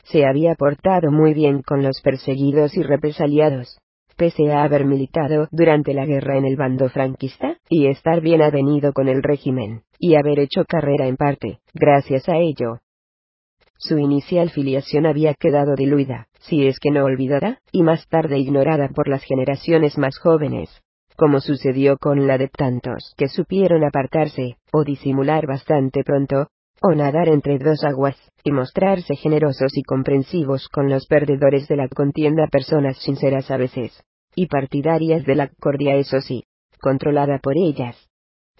se 0.05 0.25
había 0.25 0.55
portado 0.55 1.11
muy 1.11 1.33
bien 1.33 1.61
con 1.61 1.83
los 1.83 2.01
perseguidos 2.01 2.77
y 2.77 2.83
represaliados, 2.83 3.79
pese 4.15 4.51
a 4.51 4.63
haber 4.63 4.85
militado 4.85 5.47
durante 5.51 5.93
la 5.93 6.05
guerra 6.05 6.37
en 6.37 6.45
el 6.45 6.55
bando 6.55 6.89
franquista, 6.89 7.57
y 7.69 7.87
estar 7.87 8.21
bien 8.21 8.41
avenido 8.41 8.93
con 8.93 9.09
el 9.09 9.21
régimen, 9.21 9.81
y 9.99 10.15
haber 10.15 10.39
hecho 10.39 10.63
carrera 10.65 11.07
en 11.07 11.17
parte, 11.17 11.59
gracias 11.73 12.29
a 12.29 12.37
ello. 12.37 12.79
Su 13.77 13.97
inicial 13.97 14.49
filiación 14.49 15.05
había 15.05 15.33
quedado 15.33 15.75
diluida, 15.75 16.27
si 16.39 16.67
es 16.67 16.79
que 16.79 16.91
no 16.91 17.03
olvidada, 17.03 17.59
y 17.71 17.83
más 17.83 18.07
tarde 18.07 18.39
ignorada 18.39 18.89
por 18.89 19.07
las 19.07 19.23
generaciones 19.23 19.97
más 19.97 20.17
jóvenes, 20.17 20.81
como 21.17 21.39
sucedió 21.41 21.97
con 21.97 22.27
la 22.27 22.37
de 22.37 22.47
tantos 22.47 23.13
que 23.17 23.27
supieron 23.27 23.83
apartarse, 23.83 24.57
o 24.71 24.83
disimular 24.83 25.45
bastante 25.45 26.03
pronto, 26.03 26.47
o 26.81 26.93
nadar 26.93 27.29
entre 27.29 27.57
dos 27.57 27.83
aguas, 27.83 28.17
y 28.43 28.51
mostrarse 28.51 29.15
generosos 29.15 29.75
y 29.75 29.83
comprensivos 29.83 30.67
con 30.69 30.89
los 30.89 31.07
perdedores 31.07 31.67
de 31.67 31.77
la 31.77 31.87
contienda, 31.87 32.47
personas 32.47 32.97
sinceras 32.97 33.49
a 33.51 33.57
veces, 33.57 34.03
y 34.35 34.47
partidarias 34.47 35.25
de 35.25 35.35
la 35.35 35.49
cordia, 35.59 35.95
eso 35.95 36.21
sí, 36.21 36.43
controlada 36.81 37.39
por 37.39 37.53
ellas. 37.57 37.97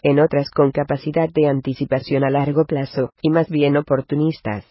En 0.01 0.20
otras 0.20 0.49
con 0.49 0.72
capacidad 0.72 1.30
de 1.30 1.47
anticipación 1.47 2.24
a 2.24 2.30
largo 2.30 2.66
plazo, 2.66 3.11
y 3.22 3.30
más 3.30 3.49
bien 3.49 3.78
oportunistas. 3.78 4.66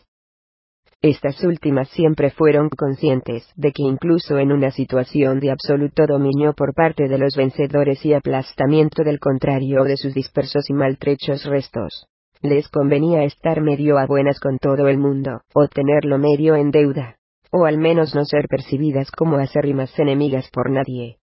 Estas 1.05 1.45
últimas 1.45 1.91
siempre 1.91 2.31
fueron 2.31 2.71
conscientes 2.71 3.47
de 3.57 3.73
que 3.73 3.83
incluso 3.83 4.39
en 4.39 4.51
una 4.53 4.71
situación 4.71 5.39
de 5.39 5.51
absoluto 5.51 6.07
dominio 6.07 6.55
por 6.55 6.73
parte 6.73 7.09
de 7.09 7.19
los 7.19 7.37
vencedores 7.37 8.03
y 8.07 8.15
aplastamiento 8.15 9.05
del 9.05 9.21
contrario 9.21 9.83
o 9.83 9.85
de 9.85 9.99
sus 9.99 10.15
dispersos 10.15 10.71
y 10.71 10.73
maltrechos 10.73 11.45
restos, 11.45 12.07
les 12.41 12.71
convenía 12.71 13.23
estar 13.25 13.61
medio 13.61 13.99
a 13.99 14.07
buenas 14.07 14.41
con 14.41 14.57
todo 14.57 14.89
el 14.89 14.97
mundo, 14.97 15.43
o 15.53 15.69
tenerlo 15.69 16.17
medio 16.17 16.57
en 16.57 16.71
deuda, 16.71 17.19
o 17.51 17.67
al 17.67 17.77
menos 17.77 18.15
no 18.15 18.25
ser 18.25 18.49
percibidas 18.49 19.11
como 19.11 19.37
acérrimas 19.37 19.93
enemigas 19.99 20.49
por 20.55 20.71
nadie. 20.71 21.19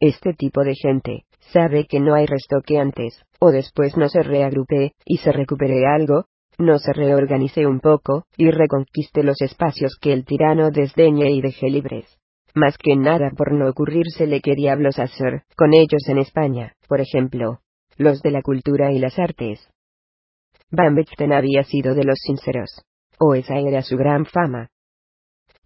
Este 0.00 0.32
tipo 0.32 0.64
de 0.64 0.74
gente, 0.74 1.24
sabe 1.52 1.84
que 1.86 2.00
no 2.00 2.14
hay 2.14 2.24
resto 2.24 2.62
que 2.64 2.78
antes, 2.78 3.22
o 3.38 3.50
después 3.50 3.98
no 3.98 4.08
se 4.08 4.22
reagrupe, 4.22 4.92
y 5.04 5.18
se 5.18 5.30
recupere 5.30 5.84
algo, 5.84 6.24
no 6.58 6.78
se 6.78 6.92
reorganice 6.92 7.66
un 7.66 7.80
poco, 7.80 8.24
y 8.36 8.50
reconquiste 8.50 9.22
los 9.22 9.40
espacios 9.40 9.96
que 10.00 10.12
el 10.12 10.24
tirano 10.24 10.70
desdeñe 10.70 11.30
y 11.30 11.40
deje 11.40 11.70
libres. 11.70 12.18
Más 12.54 12.76
que 12.76 12.96
nada 12.96 13.30
por 13.36 13.52
no 13.52 13.68
ocurrírsele 13.68 14.40
qué 14.40 14.54
diablos 14.54 14.98
hacer, 14.98 15.44
con 15.56 15.72
ellos 15.72 16.08
en 16.08 16.18
España, 16.18 16.74
por 16.88 17.00
ejemplo, 17.00 17.60
los 17.96 18.20
de 18.22 18.32
la 18.32 18.42
cultura 18.42 18.92
y 18.92 18.98
las 18.98 19.18
artes. 19.18 19.68
Van 20.70 20.94
Bechten 20.94 21.32
había 21.32 21.62
sido 21.62 21.94
de 21.94 22.04
los 22.04 22.18
sinceros. 22.18 22.82
O 23.18 23.34
esa 23.34 23.58
era 23.58 23.82
su 23.82 23.96
gran 23.96 24.26
fama. 24.26 24.68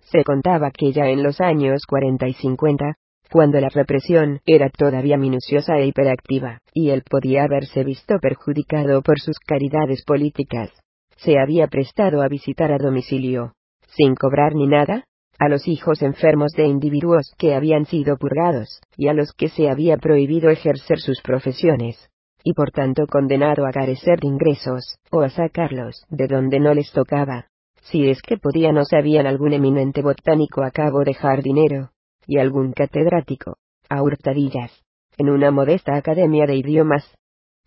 Se 0.00 0.24
contaba 0.24 0.70
que 0.70 0.92
ya 0.92 1.06
en 1.06 1.22
los 1.22 1.40
años 1.40 1.84
40 1.86 2.28
y 2.28 2.34
50, 2.34 2.94
cuando 3.32 3.58
la 3.60 3.70
represión 3.70 4.40
era 4.44 4.68
todavía 4.68 5.16
minuciosa 5.16 5.78
e 5.78 5.86
hiperactiva, 5.86 6.58
y 6.74 6.90
él 6.90 7.02
podía 7.08 7.44
haberse 7.44 7.82
visto 7.82 8.18
perjudicado 8.20 9.00
por 9.00 9.18
sus 9.20 9.38
caridades 9.38 10.04
políticas, 10.04 10.70
se 11.16 11.38
había 11.38 11.66
prestado 11.68 12.20
a 12.20 12.28
visitar 12.28 12.70
a 12.72 12.76
domicilio, 12.76 13.54
sin 13.88 14.14
cobrar 14.16 14.54
ni 14.54 14.66
nada, 14.66 15.04
a 15.38 15.48
los 15.48 15.66
hijos 15.66 16.02
enfermos 16.02 16.52
de 16.52 16.66
individuos 16.66 17.32
que 17.38 17.54
habían 17.54 17.86
sido 17.86 18.18
purgados, 18.18 18.82
y 18.98 19.08
a 19.08 19.14
los 19.14 19.32
que 19.32 19.48
se 19.48 19.70
había 19.70 19.96
prohibido 19.96 20.50
ejercer 20.50 20.98
sus 20.98 21.22
profesiones, 21.22 22.10
y 22.44 22.52
por 22.52 22.70
tanto 22.70 23.06
condenado 23.06 23.66
a 23.66 23.70
carecer 23.70 24.20
de 24.20 24.28
ingresos, 24.28 24.98
o 25.10 25.22
a 25.22 25.30
sacarlos 25.30 26.04
de 26.10 26.26
donde 26.26 26.60
no 26.60 26.74
les 26.74 26.92
tocaba. 26.92 27.46
Si 27.80 28.10
es 28.10 28.20
que 28.20 28.36
podían 28.36 28.76
o 28.76 28.84
sabían 28.84 29.26
algún 29.26 29.54
eminente 29.54 30.02
botánico 30.02 30.62
a 30.62 30.70
cabo 30.70 31.00
de 31.02 31.14
jardinero, 31.14 31.91
y 32.26 32.38
algún 32.38 32.72
catedrático, 32.72 33.56
a 33.88 34.02
hurtadillas, 34.02 34.72
en 35.18 35.30
una 35.30 35.50
modesta 35.50 35.96
academia 35.96 36.46
de 36.46 36.56
idiomas, 36.56 37.04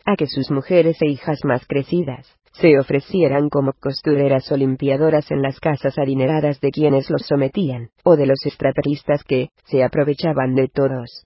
a 0.05 0.15
que 0.15 0.27
sus 0.27 0.51
mujeres 0.51 1.01
e 1.01 1.07
hijas 1.07 1.39
más 1.43 1.65
crecidas, 1.67 2.27
se 2.53 2.79
ofrecieran 2.79 3.49
como 3.49 3.73
costureras 3.73 4.49
o 4.51 4.57
limpiadoras 4.57 5.29
en 5.31 5.41
las 5.41 5.59
casas 5.59 5.97
adineradas 5.97 6.61
de 6.61 6.71
quienes 6.71 7.09
los 7.09 7.23
sometían, 7.23 7.89
o 8.03 8.15
de 8.15 8.27
los 8.27 8.45
extraperistas 8.45 9.23
que, 9.23 9.49
se 9.65 9.83
aprovechaban 9.83 10.55
de 10.55 10.69
todos. 10.69 11.25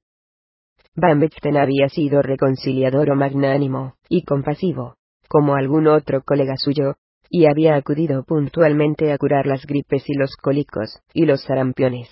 Van 0.96 1.20
Bechten 1.20 1.58
había 1.58 1.88
sido 1.90 2.22
reconciliador 2.22 3.12
o 3.12 3.16
magnánimo, 3.16 3.94
y 4.10 4.24
compasivo, 4.24 4.96
como 5.28 5.56
algún 5.56 5.88
otro 5.88 6.24
colega 6.24 6.56
suyo, 6.58 6.96
y 7.30 7.46
había 7.46 7.76
acudido 7.76 8.24
puntualmente 8.24 9.12
a 9.12 9.18
curar 9.18 9.46
las 9.46 9.66
gripes 9.68 10.04
y 10.08 10.18
los 10.18 10.36
cólicos, 10.36 11.00
y 11.14 11.26
los 11.26 11.44
sarampiones, 11.44 12.10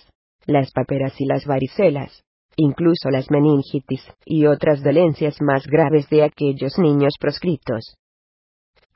las 0.48 0.72
paperas 0.72 1.14
y 1.20 1.26
las 1.26 1.46
varicelas, 1.46 2.24
incluso 2.56 3.12
las 3.12 3.30
meningitis, 3.30 4.02
y 4.26 4.48
otras 4.48 4.82
dolencias 4.82 5.40
más 5.42 5.68
graves 5.68 6.10
de 6.10 6.24
aquellos 6.24 6.80
niños 6.80 7.14
proscritos 7.20 7.98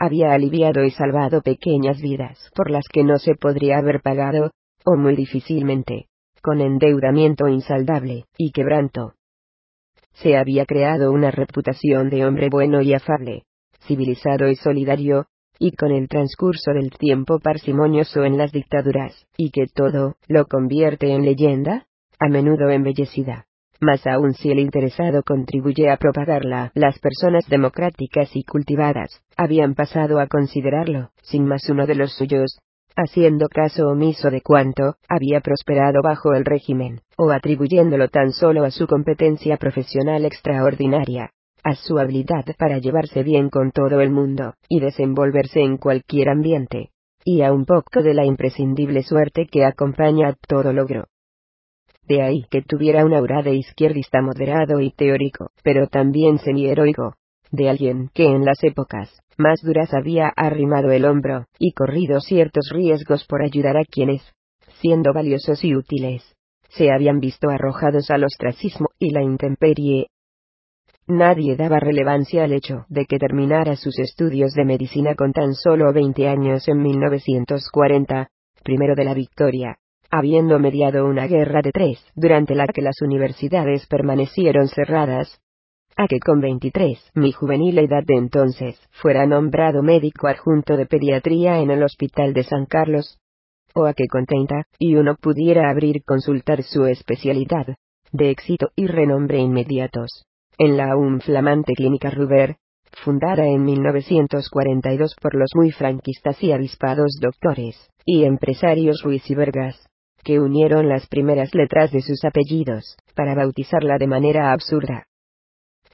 había 0.01 0.33
aliviado 0.33 0.83
y 0.83 0.89
salvado 0.89 1.43
pequeñas 1.43 2.01
vidas 2.01 2.49
por 2.55 2.71
las 2.71 2.85
que 2.91 3.03
no 3.03 3.19
se 3.19 3.35
podría 3.35 3.77
haber 3.77 4.01
pagado, 4.01 4.49
o 4.83 4.97
muy 4.97 5.15
difícilmente, 5.15 6.07
con 6.41 6.59
endeudamiento 6.59 7.47
insaldable 7.47 8.25
y 8.35 8.51
quebranto. 8.51 9.13
Se 10.13 10.37
había 10.37 10.65
creado 10.65 11.11
una 11.11 11.29
reputación 11.29 12.09
de 12.09 12.25
hombre 12.25 12.49
bueno 12.49 12.81
y 12.81 12.95
afable, 12.95 13.43
civilizado 13.85 14.49
y 14.49 14.55
solidario, 14.55 15.27
y 15.61 15.73
con 15.73 15.91
el 15.91 16.07
transcurso 16.07 16.71
del 16.73 16.89
tiempo 16.89 17.39
parsimonioso 17.39 18.23
en 18.23 18.35
las 18.35 18.51
dictaduras, 18.51 19.27
y 19.37 19.51
que 19.51 19.67
todo 19.67 20.15
lo 20.27 20.47
convierte 20.47 21.13
en 21.13 21.23
leyenda, 21.23 21.85
a 22.19 22.27
menudo 22.29 22.71
embellecida 22.71 23.45
más 23.81 24.05
aún 24.05 24.33
si 24.35 24.51
el 24.51 24.59
interesado 24.59 25.23
contribuye 25.23 25.89
a 25.89 25.97
propagarla. 25.97 26.71
Las 26.75 26.99
personas 26.99 27.47
democráticas 27.49 28.29
y 28.35 28.43
cultivadas, 28.43 29.23
habían 29.35 29.73
pasado 29.73 30.19
a 30.19 30.27
considerarlo, 30.27 31.09
sin 31.23 31.45
más 31.45 31.67
uno 31.67 31.87
de 31.87 31.95
los 31.95 32.15
suyos, 32.15 32.59
haciendo 32.95 33.47
caso 33.49 33.87
omiso 33.87 34.29
de 34.29 34.41
cuanto 34.41 34.97
había 35.09 35.41
prosperado 35.41 36.01
bajo 36.03 36.33
el 36.33 36.45
régimen, 36.45 37.01
o 37.17 37.31
atribuyéndolo 37.31 38.07
tan 38.09 38.31
solo 38.33 38.63
a 38.63 38.71
su 38.71 38.85
competencia 38.85 39.57
profesional 39.57 40.25
extraordinaria, 40.25 41.31
a 41.63 41.75
su 41.75 41.99
habilidad 41.99 42.45
para 42.57 42.77
llevarse 42.77 43.23
bien 43.23 43.49
con 43.49 43.71
todo 43.71 44.01
el 44.01 44.11
mundo, 44.11 44.53
y 44.69 44.79
desenvolverse 44.79 45.61
en 45.61 45.77
cualquier 45.77 46.29
ambiente, 46.29 46.91
y 47.23 47.41
a 47.41 47.53
un 47.53 47.65
poco 47.65 48.01
de 48.01 48.13
la 48.13 48.25
imprescindible 48.25 49.03
suerte 49.03 49.47
que 49.47 49.65
acompaña 49.65 50.29
a 50.29 50.35
todo 50.47 50.73
logro. 50.73 51.05
De 52.07 52.21
ahí 52.21 52.45
que 52.49 52.61
tuviera 52.61 53.05
un 53.05 53.13
aura 53.13 53.41
de 53.41 53.55
izquierdista 53.55 54.21
moderado 54.21 54.79
y 54.79 54.91
teórico, 54.91 55.51
pero 55.63 55.87
también 55.87 56.39
semi-heroico, 56.39 57.15
de 57.51 57.69
alguien 57.69 58.09
que 58.13 58.25
en 58.25 58.43
las 58.43 58.63
épocas 58.63 59.21
más 59.37 59.61
duras 59.61 59.93
había 59.93 60.27
arrimado 60.35 60.91
el 60.91 61.05
hombro, 61.05 61.45
y 61.59 61.73
corrido 61.73 62.19
ciertos 62.19 62.69
riesgos 62.71 63.25
por 63.25 63.43
ayudar 63.43 63.77
a 63.77 63.85
quienes, 63.85 64.21
siendo 64.81 65.13
valiosos 65.13 65.63
y 65.63 65.75
útiles, 65.75 66.35
se 66.69 66.91
habían 66.91 67.19
visto 67.19 67.49
arrojados 67.49 68.09
al 68.11 68.23
ostracismo 68.23 68.89
y 68.99 69.11
la 69.11 69.21
intemperie. 69.21 70.07
Nadie 71.07 71.55
daba 71.55 71.79
relevancia 71.79 72.43
al 72.43 72.53
hecho 72.53 72.85
de 72.89 73.05
que 73.05 73.17
terminara 73.17 73.75
sus 73.75 73.97
estudios 73.99 74.53
de 74.53 74.65
medicina 74.65 75.15
con 75.15 75.33
tan 75.33 75.53
solo 75.55 75.91
20 75.91 76.27
años 76.27 76.67
en 76.67 76.81
1940, 76.81 78.29
primero 78.63 78.95
de 78.95 79.03
la 79.03 79.13
Victoria, 79.13 79.77
habiendo 80.09 80.59
mediado 80.59 81.05
una 81.05 81.27
guerra 81.27 81.61
de 81.61 81.71
tres, 81.71 82.05
durante 82.15 82.53
la 82.53 82.67
que 82.67 82.81
las 82.81 83.01
universidades 83.01 83.87
permanecieron 83.87 84.67
cerradas, 84.67 85.39
a 85.97 86.07
que 86.07 86.19
con 86.19 86.39
23, 86.39 87.11
mi 87.15 87.31
juvenil 87.31 87.79
edad 87.79 88.03
de 88.05 88.15
entonces, 88.15 88.79
fuera 88.91 89.25
nombrado 89.25 89.83
médico 89.83 90.27
adjunto 90.27 90.77
de 90.77 90.85
pediatría 90.85 91.59
en 91.59 91.71
el 91.71 91.83
Hospital 91.83 92.33
de 92.33 92.43
San 92.43 92.65
Carlos, 92.65 93.17
o 93.73 93.85
a 93.85 93.93
que 93.93 94.07
con 94.07 94.25
30, 94.25 94.65
y 94.79 94.95
uno 94.95 95.15
pudiera 95.15 95.69
abrir 95.69 96.03
consultar 96.03 96.63
su 96.63 96.85
especialidad, 96.85 97.75
de 98.11 98.29
éxito 98.29 98.69
y 98.75 98.87
renombre 98.87 99.39
inmediatos, 99.39 100.25
en 100.57 100.77
la 100.77 100.91
aún 100.91 101.21
flamante 101.21 101.73
Clínica 101.73 102.09
Ruber, 102.09 102.57
fundada 103.03 103.45
en 103.47 103.63
1942 103.63 105.15
por 105.21 105.35
los 105.35 105.49
muy 105.55 105.71
franquistas 105.71 106.41
y 106.43 106.51
avispados 106.51 107.17
doctores, 107.21 107.89
y 108.05 108.23
empresarios 108.23 109.01
Ruiz 109.03 109.29
y 109.29 109.35
Vergas, 109.35 109.87
que 110.23 110.39
unieron 110.39 110.87
las 110.89 111.07
primeras 111.07 111.53
letras 111.55 111.91
de 111.91 112.01
sus 112.01 112.23
apellidos, 112.23 112.97
para 113.15 113.35
bautizarla 113.35 113.97
de 113.97 114.07
manera 114.07 114.51
absurda. 114.51 115.05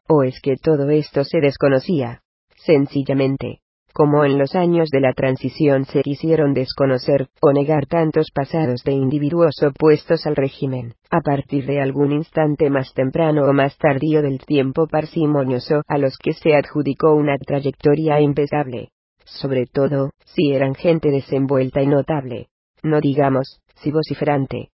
¿O 0.08 0.24
es 0.24 0.40
que 0.42 0.56
todo 0.56 0.90
esto 0.90 1.24
se 1.24 1.40
desconocía? 1.40 2.22
Sencillamente, 2.56 3.60
como 3.98 4.24
en 4.24 4.38
los 4.38 4.54
años 4.54 4.90
de 4.92 5.02
la 5.02 5.12
transición 5.14 5.86
se 5.86 6.04
quisieron 6.04 6.54
desconocer 6.54 7.30
o 7.42 7.52
negar 7.52 7.88
tantos 7.88 8.28
pasados 8.32 8.84
de 8.84 8.92
individuos 8.92 9.56
opuestos 9.64 10.28
al 10.28 10.36
régimen, 10.36 10.94
a 11.10 11.22
partir 11.22 11.66
de 11.66 11.82
algún 11.82 12.12
instante 12.12 12.70
más 12.70 12.94
temprano 12.94 13.50
o 13.50 13.54
más 13.54 13.76
tardío 13.80 14.22
del 14.22 14.38
tiempo 14.38 14.86
parsimonioso 14.86 15.82
a 15.88 15.98
los 15.98 16.16
que 16.20 16.34
se 16.34 16.56
adjudicó 16.56 17.16
una 17.16 17.40
trayectoria 17.40 18.22
impecable. 18.22 18.90
Sobre 19.26 19.66
todo, 19.66 20.12
si 20.26 20.52
eran 20.52 20.76
gente 20.76 21.10
desenvuelta 21.10 21.82
y 21.82 21.88
notable. 21.88 22.50
No 22.84 23.02
digamos, 23.02 23.62
si 23.78 23.90
vociferante. 23.90 24.70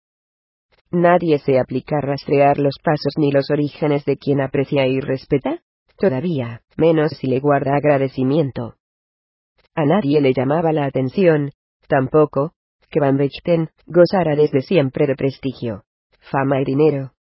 Nadie 0.92 1.40
se 1.40 1.58
aplica 1.58 1.98
a 1.98 2.02
rastrear 2.02 2.58
los 2.58 2.76
pasos 2.80 3.14
ni 3.16 3.32
los 3.32 3.50
orígenes 3.50 4.04
de 4.04 4.16
quien 4.16 4.40
aprecia 4.40 4.86
y 4.86 5.00
respeta. 5.00 5.58
Todavía, 5.96 6.60
menos 6.76 7.10
si 7.18 7.26
le 7.26 7.40
guarda 7.40 7.74
agradecimiento. 7.74 8.77
A 9.78 9.84
nadie 9.84 10.20
le 10.20 10.32
llamaba 10.32 10.72
la 10.72 10.86
atención, 10.86 11.52
tampoco, 11.86 12.50
que 12.90 12.98
Van 12.98 13.16
Bechten 13.16 13.70
gozara 13.86 14.34
desde 14.34 14.60
siempre 14.60 15.06
de 15.06 15.14
prestigio, 15.14 15.84
fama 16.18 16.60
y 16.60 16.64
dinero. 16.64 17.12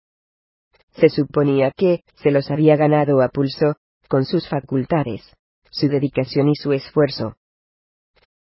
Se 0.92 1.10
suponía 1.10 1.70
que, 1.70 2.00
se 2.14 2.30
los 2.30 2.50
había 2.50 2.76
ganado 2.76 3.20
a 3.20 3.28
pulso, 3.28 3.74
con 4.08 4.24
sus 4.24 4.48
facultades, 4.48 5.36
su 5.70 5.88
dedicación 5.88 6.48
y 6.48 6.54
su 6.54 6.72
esfuerzo. 6.72 7.34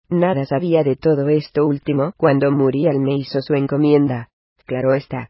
Nada 0.09 0.43
sabía 0.45 0.83
de 0.83 0.95
todo 0.95 1.29
esto 1.29 1.67
último 1.67 2.13
cuando 2.17 2.49
Muriel 2.49 2.99
me 2.99 3.15
hizo 3.15 3.43
su 3.43 3.53
encomienda, 3.53 4.29
claro 4.65 4.95
está. 4.95 5.29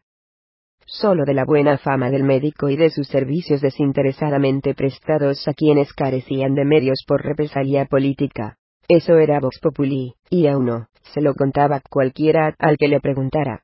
Solo 0.86 1.26
de 1.26 1.34
la 1.34 1.44
buena 1.44 1.76
fama 1.76 2.08
del 2.08 2.24
médico 2.24 2.70
y 2.70 2.76
de 2.76 2.88
sus 2.88 3.08
servicios 3.08 3.60
desinteresadamente 3.60 4.74
prestados 4.74 5.46
a 5.46 5.52
quienes 5.52 5.92
carecían 5.92 6.54
de 6.54 6.64
medios 6.64 7.04
por 7.06 7.22
represalia 7.22 7.84
política. 7.84 8.56
Eso 8.92 9.18
era 9.18 9.38
Vox 9.38 9.60
Populi, 9.60 10.14
y 10.30 10.48
a 10.48 10.58
uno, 10.58 10.88
se 11.14 11.20
lo 11.20 11.34
contaba 11.34 11.80
cualquiera 11.88 12.56
al 12.58 12.76
que 12.76 12.88
le 12.88 12.98
preguntara. 12.98 13.62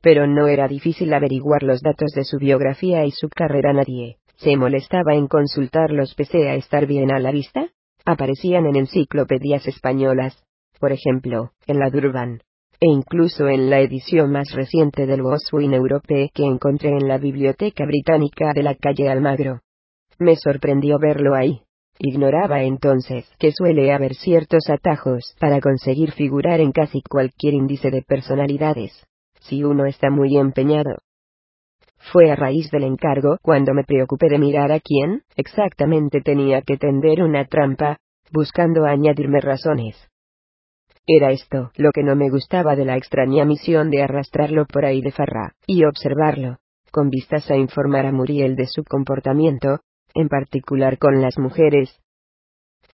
Pero 0.00 0.26
no 0.26 0.46
era 0.46 0.68
difícil 0.68 1.12
averiguar 1.12 1.62
los 1.62 1.82
datos 1.82 2.12
de 2.12 2.24
su 2.24 2.38
biografía 2.38 3.04
y 3.04 3.10
su 3.10 3.28
carrera 3.28 3.74
nadie. 3.74 4.16
¿Se 4.36 4.56
molestaba 4.56 5.14
en 5.16 5.26
consultarlos 5.26 6.14
pese 6.14 6.48
a 6.48 6.54
estar 6.54 6.86
bien 6.86 7.12
a 7.12 7.18
la 7.18 7.30
vista? 7.30 7.68
Aparecían 8.06 8.64
en 8.64 8.76
enciclopedias 8.76 9.68
españolas, 9.68 10.42
por 10.80 10.92
ejemplo, 10.92 11.50
en 11.66 11.78
la 11.78 11.90
Durban, 11.90 12.40
e 12.80 12.88
incluso 12.88 13.48
en 13.48 13.68
la 13.68 13.80
edición 13.80 14.32
más 14.32 14.50
reciente 14.54 15.04
del 15.04 15.20
Boswin 15.20 15.74
Europe 15.74 16.30
que 16.32 16.44
encontré 16.44 16.88
en 16.88 17.06
la 17.06 17.18
Biblioteca 17.18 17.84
Británica 17.84 18.54
de 18.54 18.62
la 18.62 18.76
calle 18.76 19.10
Almagro. 19.10 19.60
Me 20.18 20.36
sorprendió 20.36 20.98
verlo 20.98 21.34
ahí, 21.34 21.64
Ignoraba 22.04 22.64
entonces 22.64 23.30
que 23.38 23.52
suele 23.52 23.92
haber 23.92 24.14
ciertos 24.14 24.68
atajos 24.68 25.36
para 25.38 25.60
conseguir 25.60 26.10
figurar 26.10 26.58
en 26.58 26.72
casi 26.72 27.00
cualquier 27.00 27.54
índice 27.54 27.92
de 27.92 28.02
personalidades, 28.02 29.06
si 29.38 29.62
uno 29.62 29.86
está 29.86 30.10
muy 30.10 30.36
empeñado. 30.36 30.96
Fue 32.10 32.32
a 32.32 32.34
raíz 32.34 32.72
del 32.72 32.82
encargo 32.82 33.36
cuando 33.40 33.72
me 33.72 33.84
preocupé 33.84 34.28
de 34.28 34.40
mirar 34.40 34.72
a 34.72 34.80
quién 34.80 35.22
exactamente 35.36 36.20
tenía 36.22 36.62
que 36.62 36.76
tender 36.76 37.22
una 37.22 37.44
trampa, 37.44 37.98
buscando 38.32 38.84
añadirme 38.84 39.40
razones. 39.40 39.94
Era 41.06 41.30
esto 41.30 41.70
lo 41.76 41.92
que 41.92 42.02
no 42.02 42.16
me 42.16 42.30
gustaba 42.30 42.74
de 42.74 42.84
la 42.84 42.96
extraña 42.96 43.44
misión 43.44 43.90
de 43.90 44.02
arrastrarlo 44.02 44.66
por 44.66 44.84
ahí 44.84 45.02
de 45.02 45.12
farra, 45.12 45.54
y 45.68 45.84
observarlo, 45.84 46.56
con 46.90 47.10
vistas 47.10 47.48
a 47.48 47.56
informar 47.56 48.06
a 48.06 48.12
Muriel 48.12 48.56
de 48.56 48.66
su 48.66 48.82
comportamiento, 48.82 49.78
en 50.14 50.28
particular 50.28 50.98
con 50.98 51.20
las 51.20 51.38
mujeres. 51.38 52.00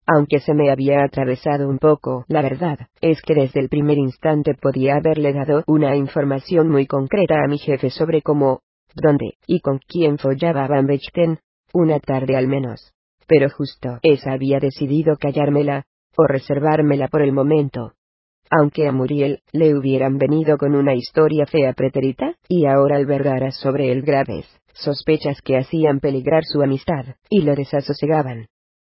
Aunque 0.05 0.39
se 0.39 0.53
me 0.53 0.71
había 0.71 1.03
atravesado 1.03 1.67
un 1.67 1.79
poco, 1.79 2.23
la 2.29 2.41
verdad, 2.41 2.79
es 3.01 3.21
que 3.21 3.35
desde 3.35 3.59
el 3.59 3.67
primer 3.67 3.97
instante 3.97 4.53
podía 4.53 4.95
haberle 4.95 5.33
dado 5.33 5.63
una 5.67 5.97
información 5.97 6.69
muy 6.69 6.87
concreta 6.87 7.43
a 7.43 7.47
mi 7.47 7.57
jefe 7.57 7.89
sobre 7.89 8.21
cómo, 8.21 8.61
dónde, 8.95 9.33
y 9.45 9.59
con 9.59 9.79
quién 9.79 10.17
follaba 10.17 10.67
Van 10.67 10.87
Bechten, 10.87 11.39
una 11.73 11.99
tarde 11.99 12.37
al 12.37 12.47
menos. 12.47 12.93
Pero 13.27 13.49
justo 13.49 13.99
esa 14.01 14.31
había 14.31 14.59
decidido 14.59 15.17
callármela, 15.17 15.83
o 16.15 16.25
reservármela 16.25 17.09
por 17.09 17.21
el 17.21 17.33
momento. 17.33 17.96
Aunque 18.49 18.87
a 18.87 18.91
Muriel 18.91 19.41
le 19.51 19.75
hubieran 19.75 20.17
venido 20.17 20.57
con 20.57 20.75
una 20.75 20.93
historia 20.95 21.45
fea 21.45 21.73
preterita, 21.73 22.35
y 22.47 22.65
ahora 22.65 22.95
albergara 22.95 23.51
sobre 23.51 23.91
él 23.91 24.01
graves 24.03 24.45
sospechas 24.77 25.41
que 25.41 25.57
hacían 25.57 25.99
peligrar 25.99 26.43
su 26.45 26.61
amistad, 26.61 27.15
y 27.29 27.41
lo 27.41 27.55
desasosegaban. 27.55 28.47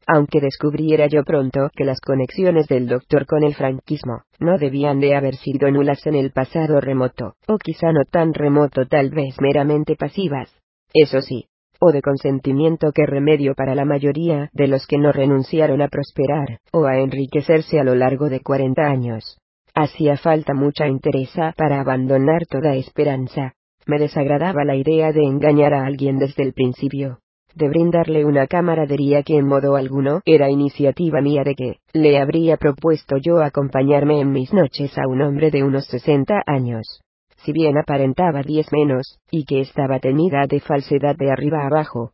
Aunque 0.07 0.41
descubriera 0.41 1.07
yo 1.07 1.23
pronto 1.23 1.71
que 1.77 1.85
las 1.85 2.01
conexiones 2.01 2.67
del 2.67 2.89
doctor 2.89 3.25
con 3.27 3.45
el 3.45 3.55
franquismo 3.55 4.23
no 4.41 4.59
debían 4.59 4.99
de 4.99 5.15
haber 5.15 5.37
sido 5.37 5.71
nulas 5.71 6.05
en 6.07 6.17
el 6.17 6.33
pasado 6.33 6.81
remoto, 6.81 7.35
o 7.47 7.57
quizá 7.59 7.93
no 7.93 8.05
tan 8.11 8.35
remoto 8.35 8.87
tal 8.87 9.11
vez 9.11 9.41
meramente 9.41 9.95
pasivas. 9.95 10.53
Eso 10.93 11.21
sí, 11.21 11.47
o 11.81 11.93
de 11.93 12.03
consentimiento 12.03 12.91
que 12.93 13.07
remedio 13.07 13.55
para 13.55 13.75
la 13.77 13.85
mayoría 13.85 14.51
de 14.53 14.67
los 14.67 14.87
que 14.87 14.99
no 14.99 15.13
renunciaron 15.13 15.81
a 15.83 15.89
prosperar, 15.89 16.59
o 16.73 16.85
a 16.87 16.99
enriquecerse 16.99 17.79
a 17.79 17.85
lo 17.85 17.95
largo 17.95 18.29
de 18.29 18.41
cuarenta 18.41 18.89
años. 18.89 19.39
Hacía 19.75 20.19
falta 20.19 20.53
mucha 20.53 20.87
interesa 20.87 21.55
para 21.57 21.81
abandonar 21.81 22.45
toda 22.47 22.75
esperanza, 22.75 23.55
me 23.87 23.99
desagradaba 23.99 24.65
la 24.65 24.77
idea 24.77 25.13
de 25.13 25.25
engañar 25.25 25.73
a 25.73 25.87
alguien 25.87 26.19
desde 26.19 26.43
el 26.43 26.53
principio, 26.53 27.21
de 27.55 27.69
brindarle 27.69 28.27
una 28.27 28.47
camaradería 28.47 29.23
que 29.23 29.39
en 29.39 29.47
modo 29.47 29.77
alguno 29.77 30.21
era 30.27 30.51
iniciativa 30.51 31.23
mía 31.23 31.43
de 31.43 31.55
que 31.55 31.79
le 31.95 32.19
habría 32.19 32.59
propuesto 32.59 33.17
yo 33.17 33.43
acompañarme 33.43 34.21
en 34.21 34.31
mis 34.31 34.53
noches 34.53 34.97
a 34.99 35.09
un 35.09 35.23
hombre 35.23 35.51
de 35.51 35.63
unos 35.63 35.87
sesenta 35.87 36.43
años, 36.47 37.01
si 37.39 37.53
bien 37.53 37.79
aparentaba 37.79 38.43
diez 38.43 38.71
menos, 38.73 39.19
y 39.31 39.47
que 39.47 39.61
estaba 39.61 40.01
tenida 40.01 40.47
de 40.47 40.61
falsedad 40.61 41.17
de 41.17 41.31
arriba 41.31 41.67
abajo. 41.67 42.13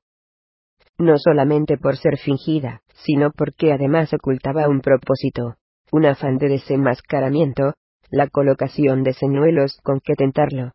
No 0.96 1.18
solamente 1.18 1.76
por 1.76 1.96
ser 1.96 2.18
fingida, 2.18 2.82
sino 3.04 3.32
porque 3.32 3.72
además 3.72 4.12
ocultaba 4.12 4.68
un 4.68 4.80
propósito, 4.80 5.56
un 5.92 6.06
afán 6.06 6.38
de 6.38 6.48
desenmascaramiento, 6.48 7.74
la 8.10 8.28
colocación 8.28 9.02
de 9.02 9.12
señuelos 9.12 9.78
con 9.82 10.00
que 10.00 10.14
tentarlo 10.14 10.72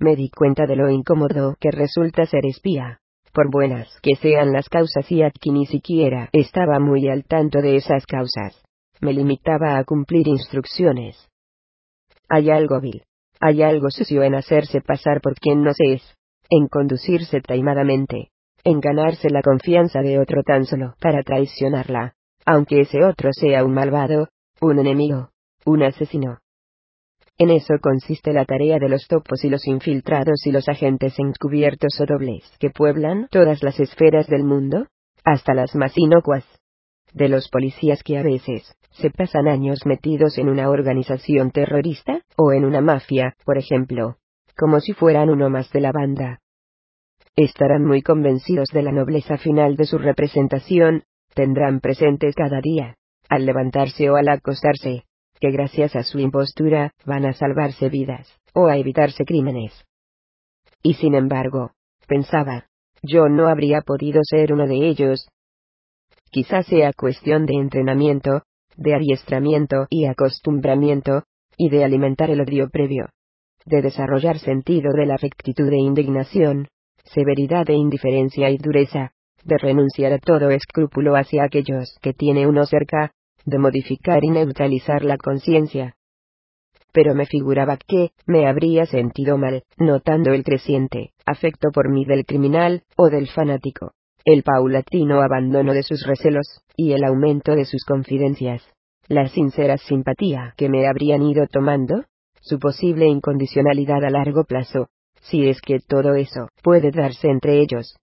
me 0.00 0.14
di 0.14 0.30
cuenta 0.30 0.66
de 0.66 0.76
lo 0.76 0.90
incómodo 0.90 1.56
que 1.60 1.70
resulta 1.70 2.24
ser 2.26 2.46
espía. 2.46 3.00
Por 3.32 3.50
buenas 3.50 3.88
que 4.00 4.16
sean 4.16 4.52
las 4.52 4.68
causas 4.68 5.10
y 5.10 5.22
aquí 5.22 5.50
ni 5.50 5.66
siquiera 5.66 6.28
estaba 6.32 6.78
muy 6.78 7.08
al 7.08 7.24
tanto 7.24 7.60
de 7.60 7.76
esas 7.76 8.06
causas. 8.06 8.62
Me 9.00 9.12
limitaba 9.12 9.76
a 9.76 9.84
cumplir 9.84 10.26
instrucciones. 10.28 11.28
Hay 12.28 12.50
algo 12.50 12.80
vil. 12.80 13.02
Hay 13.40 13.62
algo 13.62 13.90
sucio 13.90 14.22
en 14.22 14.34
hacerse 14.34 14.80
pasar 14.80 15.20
por 15.20 15.34
quien 15.34 15.62
no 15.62 15.72
se 15.72 15.94
es. 15.94 16.16
En 16.48 16.68
conducirse 16.68 17.40
taimadamente. 17.40 18.30
En 18.64 18.80
ganarse 18.80 19.30
la 19.30 19.42
confianza 19.42 20.00
de 20.00 20.18
otro 20.18 20.42
tan 20.42 20.64
solo 20.64 20.94
para 21.00 21.22
traicionarla. 21.22 22.14
Aunque 22.50 22.80
ese 22.80 23.04
otro 23.04 23.28
sea 23.30 23.62
un 23.62 23.74
malvado, 23.74 24.28
un 24.62 24.78
enemigo, 24.78 25.28
un 25.66 25.82
asesino. 25.82 26.38
En 27.36 27.50
eso 27.50 27.74
consiste 27.78 28.32
la 28.32 28.46
tarea 28.46 28.78
de 28.78 28.88
los 28.88 29.06
topos 29.06 29.44
y 29.44 29.50
los 29.50 29.66
infiltrados 29.66 30.46
y 30.46 30.50
los 30.50 30.66
agentes 30.66 31.18
encubiertos 31.18 32.00
o 32.00 32.06
dobles 32.06 32.50
que 32.58 32.70
pueblan 32.70 33.28
todas 33.30 33.62
las 33.62 33.78
esferas 33.78 34.28
del 34.28 34.44
mundo, 34.44 34.86
hasta 35.24 35.52
las 35.52 35.74
más 35.74 35.92
inocuas. 35.98 36.46
De 37.12 37.28
los 37.28 37.50
policías 37.50 38.02
que 38.02 38.16
a 38.16 38.22
veces 38.22 38.74
se 38.92 39.10
pasan 39.10 39.46
años 39.46 39.84
metidos 39.84 40.38
en 40.38 40.48
una 40.48 40.70
organización 40.70 41.50
terrorista, 41.50 42.22
o 42.38 42.52
en 42.52 42.64
una 42.64 42.80
mafia, 42.80 43.34
por 43.44 43.58
ejemplo, 43.58 44.16
como 44.56 44.80
si 44.80 44.94
fueran 44.94 45.28
uno 45.28 45.50
más 45.50 45.70
de 45.70 45.82
la 45.82 45.92
banda. 45.92 46.40
Estarán 47.36 47.84
muy 47.84 48.00
convencidos 48.00 48.70
de 48.72 48.82
la 48.84 48.90
nobleza 48.90 49.36
final 49.36 49.76
de 49.76 49.84
su 49.84 49.98
representación, 49.98 51.04
tendrán 51.34 51.80
presentes 51.80 52.34
cada 52.34 52.60
día, 52.60 52.96
al 53.28 53.46
levantarse 53.46 54.10
o 54.10 54.16
al 54.16 54.28
acostarse, 54.28 55.04
que 55.40 55.50
gracias 55.50 55.94
a 55.96 56.02
su 56.02 56.18
impostura 56.18 56.92
van 57.04 57.26
a 57.26 57.32
salvarse 57.32 57.88
vidas, 57.88 58.28
o 58.54 58.66
a 58.66 58.76
evitarse 58.76 59.24
crímenes. 59.24 59.84
Y 60.82 60.94
sin 60.94 61.14
embargo, 61.14 61.72
pensaba, 62.06 62.66
yo 63.02 63.28
no 63.28 63.48
habría 63.48 63.82
podido 63.82 64.20
ser 64.24 64.52
uno 64.52 64.66
de 64.66 64.88
ellos. 64.88 65.28
Quizás 66.30 66.66
sea 66.66 66.92
cuestión 66.92 67.46
de 67.46 67.54
entrenamiento, 67.54 68.42
de 68.76 68.94
adiestramiento 68.94 69.86
y 69.90 70.06
acostumbramiento, 70.06 71.24
y 71.56 71.70
de 71.70 71.84
alimentar 71.84 72.30
el 72.30 72.40
odio 72.40 72.68
previo, 72.70 73.08
de 73.66 73.82
desarrollar 73.82 74.38
sentido 74.38 74.92
de 74.92 75.06
la 75.06 75.16
rectitud 75.16 75.68
e 75.72 75.76
indignación, 75.76 76.68
severidad 77.04 77.68
e 77.68 77.74
indiferencia 77.74 78.50
y 78.50 78.58
dureza, 78.58 79.12
de 79.44 79.58
renunciar 79.58 80.12
a 80.12 80.18
todo 80.18 80.50
escrúpulo 80.50 81.16
hacia 81.16 81.44
aquellos 81.44 81.96
que 82.02 82.12
tiene 82.12 82.46
uno 82.46 82.64
cerca, 82.66 83.12
de 83.44 83.58
modificar 83.58 84.24
y 84.24 84.30
neutralizar 84.30 85.04
la 85.04 85.16
conciencia. 85.16 85.94
Pero 86.92 87.14
me 87.14 87.26
figuraba 87.26 87.76
que, 87.76 88.10
me 88.26 88.46
habría 88.46 88.86
sentido 88.86 89.38
mal, 89.38 89.62
notando 89.78 90.32
el 90.32 90.42
creciente 90.44 91.12
afecto 91.26 91.70
por 91.72 91.90
mí 91.90 92.04
del 92.06 92.24
criminal, 92.24 92.82
o 92.96 93.10
del 93.10 93.28
fanático. 93.28 93.92
el 94.24 94.42
paulatino 94.42 95.22
abandono 95.22 95.72
de 95.72 95.82
sus 95.82 96.06
recelos, 96.06 96.60
y 96.76 96.92
el 96.92 97.04
aumento 97.04 97.54
de 97.54 97.64
sus 97.64 97.84
confidencias, 97.84 98.62
la 99.08 99.26
sincera 99.28 99.78
simpatía 99.78 100.52
que 100.58 100.68
me 100.68 100.86
habrían 100.86 101.22
ido 101.22 101.46
tomando, 101.46 102.04
su 102.40 102.58
posible 102.58 103.06
incondicionalidad 103.06 104.04
a 104.04 104.10
largo 104.10 104.44
plazo, 104.44 104.88
si 105.22 105.48
es 105.48 105.60
que 105.62 105.80
todo 105.80 106.14
eso 106.14 106.48
puede 106.62 106.90
darse 106.90 107.28
entre 107.28 107.60
ellos. 107.60 107.96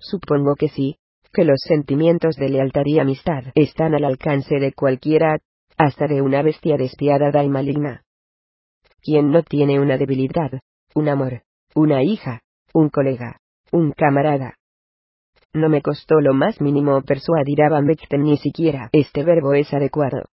Supongo 0.00 0.56
que 0.56 0.68
sí, 0.68 0.96
que 1.32 1.44
los 1.44 1.60
sentimientos 1.60 2.36
de 2.36 2.48
lealtad 2.48 2.84
y 2.86 2.98
amistad 2.98 3.44
están 3.54 3.94
al 3.94 4.04
alcance 4.04 4.56
de 4.56 4.72
cualquiera, 4.72 5.38
hasta 5.76 6.06
de 6.06 6.22
una 6.22 6.42
bestia 6.42 6.76
despiadada 6.76 7.44
y 7.44 7.48
maligna. 7.48 8.02
¿Quién 9.02 9.30
no 9.30 9.42
tiene 9.42 9.78
una 9.78 9.96
debilidad, 9.96 10.60
un 10.94 11.08
amor, 11.08 11.42
una 11.74 12.02
hija, 12.02 12.42
un 12.72 12.88
colega, 12.88 13.40
un 13.70 13.92
camarada? 13.92 14.56
No 15.52 15.68
me 15.68 15.82
costó 15.82 16.20
lo 16.20 16.32
más 16.32 16.60
mínimo 16.60 17.00
persuadir 17.02 17.62
a 17.62 17.68
Van 17.68 17.86
Bechten 17.86 18.22
ni 18.22 18.36
siquiera 18.36 18.88
este 18.92 19.24
verbo 19.24 19.54
es 19.54 19.72
adecuado. 19.72 20.26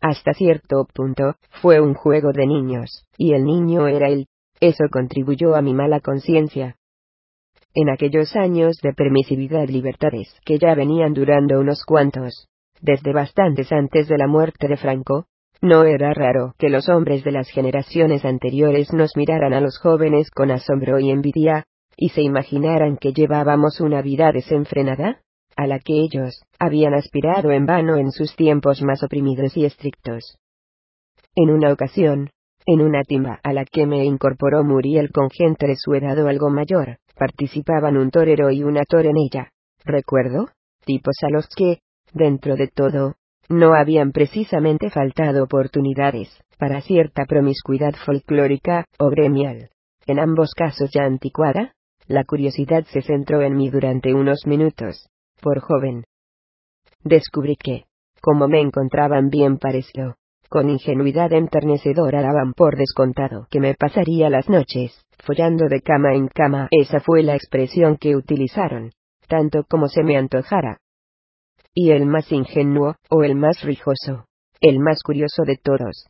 Hasta 0.00 0.32
cierto 0.32 0.86
punto, 0.94 1.34
fue 1.60 1.80
un 1.80 1.94
juego 1.94 2.32
de 2.32 2.46
niños, 2.46 3.04
y 3.16 3.32
el 3.32 3.44
niño 3.44 3.88
era 3.88 4.08
él. 4.08 4.28
Eso 4.60 4.84
contribuyó 4.90 5.56
a 5.56 5.62
mi 5.62 5.74
mala 5.74 6.00
conciencia. 6.00 6.77
En 7.74 7.90
aquellos 7.90 8.34
años 8.34 8.78
de 8.82 8.92
permisividad 8.92 9.68
libertades 9.68 10.34
que 10.44 10.58
ya 10.58 10.74
venían 10.74 11.12
durando 11.14 11.60
unos 11.60 11.84
cuantos, 11.84 12.48
desde 12.80 13.12
bastantes 13.12 13.70
antes 13.72 14.08
de 14.08 14.18
la 14.18 14.26
muerte 14.26 14.68
de 14.68 14.76
Franco, 14.76 15.26
no 15.60 15.84
era 15.84 16.14
raro 16.14 16.54
que 16.58 16.68
los 16.68 16.88
hombres 16.88 17.24
de 17.24 17.32
las 17.32 17.48
generaciones 17.50 18.24
anteriores 18.24 18.92
nos 18.92 19.16
miraran 19.16 19.52
a 19.52 19.60
los 19.60 19.78
jóvenes 19.78 20.30
con 20.30 20.50
asombro 20.50 21.00
y 21.00 21.10
envidia, 21.10 21.64
y 21.96 22.10
se 22.10 22.22
imaginaran 22.22 22.96
que 22.96 23.12
llevábamos 23.12 23.80
una 23.80 24.02
vida 24.02 24.30
desenfrenada, 24.30 25.20
a 25.56 25.66
la 25.66 25.80
que 25.80 25.94
ellos 25.94 26.44
habían 26.60 26.94
aspirado 26.94 27.50
en 27.50 27.66
vano 27.66 27.96
en 27.96 28.12
sus 28.12 28.36
tiempos 28.36 28.80
más 28.82 29.02
oprimidos 29.02 29.56
y 29.56 29.64
estrictos. 29.64 30.38
En 31.34 31.50
una 31.50 31.72
ocasión, 31.72 32.30
en 32.70 32.82
una 32.82 33.02
timba 33.02 33.40
a 33.42 33.54
la 33.54 33.64
que 33.64 33.86
me 33.86 34.04
incorporó 34.04 34.62
Muriel 34.62 35.10
con 35.10 35.30
gente 35.30 35.66
de 35.66 35.76
su 35.76 35.94
edad 35.94 36.22
o 36.22 36.28
algo 36.28 36.50
mayor, 36.50 36.98
participaban 37.18 37.96
un 37.96 38.10
torero 38.10 38.50
y 38.50 38.62
una 38.62 38.82
toro 38.86 39.08
en 39.08 39.16
ella. 39.16 39.52
Recuerdo, 39.86 40.50
tipos 40.84 41.14
a 41.22 41.30
los 41.30 41.48
que, 41.56 41.78
dentro 42.12 42.56
de 42.56 42.68
todo, 42.68 43.14
no 43.48 43.72
habían 43.72 44.12
precisamente 44.12 44.90
faltado 44.90 45.44
oportunidades 45.44 46.28
para 46.58 46.82
cierta 46.82 47.24
promiscuidad 47.24 47.94
folclórica 48.04 48.84
o 48.98 49.08
gremial. 49.08 49.70
En 50.06 50.18
ambos 50.18 50.50
casos 50.54 50.90
ya 50.92 51.04
anticuada, 51.04 51.72
la 52.06 52.24
curiosidad 52.24 52.84
se 52.92 53.00
centró 53.00 53.40
en 53.40 53.56
mí 53.56 53.70
durante 53.70 54.12
unos 54.12 54.46
minutos. 54.46 55.08
Por 55.40 55.60
joven. 55.60 56.04
Descubrí 57.02 57.56
que, 57.56 57.84
como 58.20 58.46
me 58.46 58.60
encontraban 58.60 59.30
bien 59.30 59.56
parecido, 59.56 60.17
con 60.48 60.70
ingenuidad 60.70 61.32
enternecedora 61.32 62.22
daban 62.22 62.52
por 62.54 62.76
descontado 62.76 63.46
que 63.50 63.60
me 63.60 63.74
pasaría 63.74 64.30
las 64.30 64.48
noches, 64.48 65.04
follando 65.18 65.68
de 65.68 65.80
cama 65.82 66.14
en 66.14 66.28
cama. 66.28 66.68
Esa 66.70 67.00
fue 67.00 67.22
la 67.22 67.34
expresión 67.34 67.96
que 67.96 68.16
utilizaron, 68.16 68.90
tanto 69.28 69.64
como 69.68 69.88
se 69.88 70.02
me 70.02 70.16
antojara. 70.16 70.78
Y 71.74 71.90
el 71.90 72.06
más 72.06 72.32
ingenuo, 72.32 72.96
o 73.10 73.22
el 73.22 73.34
más 73.34 73.62
rijoso, 73.62 74.24
el 74.60 74.80
más 74.80 75.02
curioso 75.02 75.44
de 75.44 75.56
todos, 75.62 76.06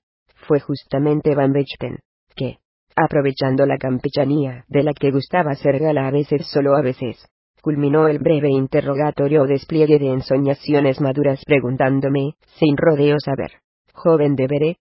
fue 0.47 0.61
justamente 0.61 1.35
Van 1.35 1.53
Bechten, 1.53 1.99
que, 2.35 2.59
aprovechando 2.97 3.67
la 3.67 3.77
campechanía 3.77 4.65
de 4.69 4.83
la 4.83 4.93
que 4.93 5.11
gustaba 5.11 5.55
ser 5.55 5.79
gala 5.79 6.07
a 6.07 6.11
veces 6.11 6.47
solo 6.47 6.77
a 6.77 6.83
veces. 6.83 7.29
Culminó 7.61 8.07
el 8.07 8.21
breve 8.21 8.51
interrogatorio 8.51 9.43
o 9.43 9.47
despliegue 9.47 9.99
de 9.99 10.13
ensoñaciones 10.13 11.01
maduras 11.01 11.43
preguntándome, 11.45 12.35
sin 12.59 12.77
rodeos 12.77 13.27
a 13.27 13.35
ver, 13.37 13.51
joven 13.99 14.35
de. 14.35 14.79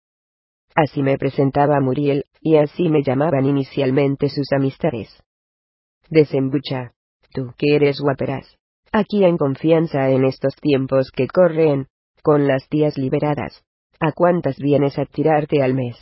Así 0.75 1.03
me 1.03 1.19
presentaba 1.19 1.81
Muriel, 1.81 2.25
y 2.41 2.57
así 2.57 2.89
me 2.89 3.03
llamaban 3.03 3.45
inicialmente 3.45 4.29
sus 4.29 4.51
amistades. 4.53 5.23
Desembucha, 6.09 6.93
tú 7.33 7.53
que 7.59 7.77
eres 7.77 8.01
guaperas, 8.01 8.57
aquí 8.93 9.25
en 9.25 9.37
confianza 9.37 10.09
en 10.11 10.25
estos 10.25 10.55
tiempos 10.57 11.11
que 11.15 11.27
corren, 11.27 11.89
con 12.23 12.47
las 12.47 12.69
tías 12.69 12.97
liberadas, 12.97 13.63
¿a 14.01 14.13
cuántas 14.13 14.57
vienes 14.59 14.99
a 14.99 15.05
tirarte 15.05 15.63
al 15.63 15.75
mes? 15.75 15.97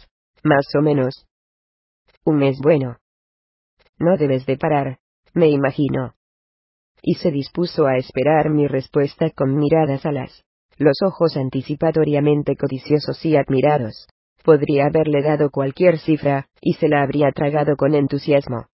Más 0.45 0.67
o 0.79 0.83
menos, 0.83 1.29
un 2.29 2.37
mes 2.37 2.59
bueno. 2.61 2.99
No 3.99 4.17
debes 4.17 4.45
de 4.45 4.59
parar, 4.59 4.99
me 5.33 5.49
imagino. 5.49 6.15
Y 7.03 7.15
se 7.15 7.31
dispuso 7.31 7.87
a 7.87 7.97
esperar 7.97 8.51
mi 8.51 8.67
respuesta 8.67 9.31
con 9.31 9.57
miradas 9.57 10.05
alas, 10.05 10.45
los 10.79 10.99
ojos 11.05 11.37
anticipatoriamente 11.37 12.57
codiciosos 12.57 13.25
y 13.25 13.37
admirados. 13.37 14.07
Podría 14.45 14.87
haberle 14.87 15.23
dado 15.23 15.51
cualquier 15.51 15.99
cifra, 15.99 16.47
y 16.61 16.75
se 16.75 16.89
la 16.89 17.03
habría 17.03 17.33
tragado 17.33 17.77
con 17.77 17.95
entusiasmo. 17.95 18.67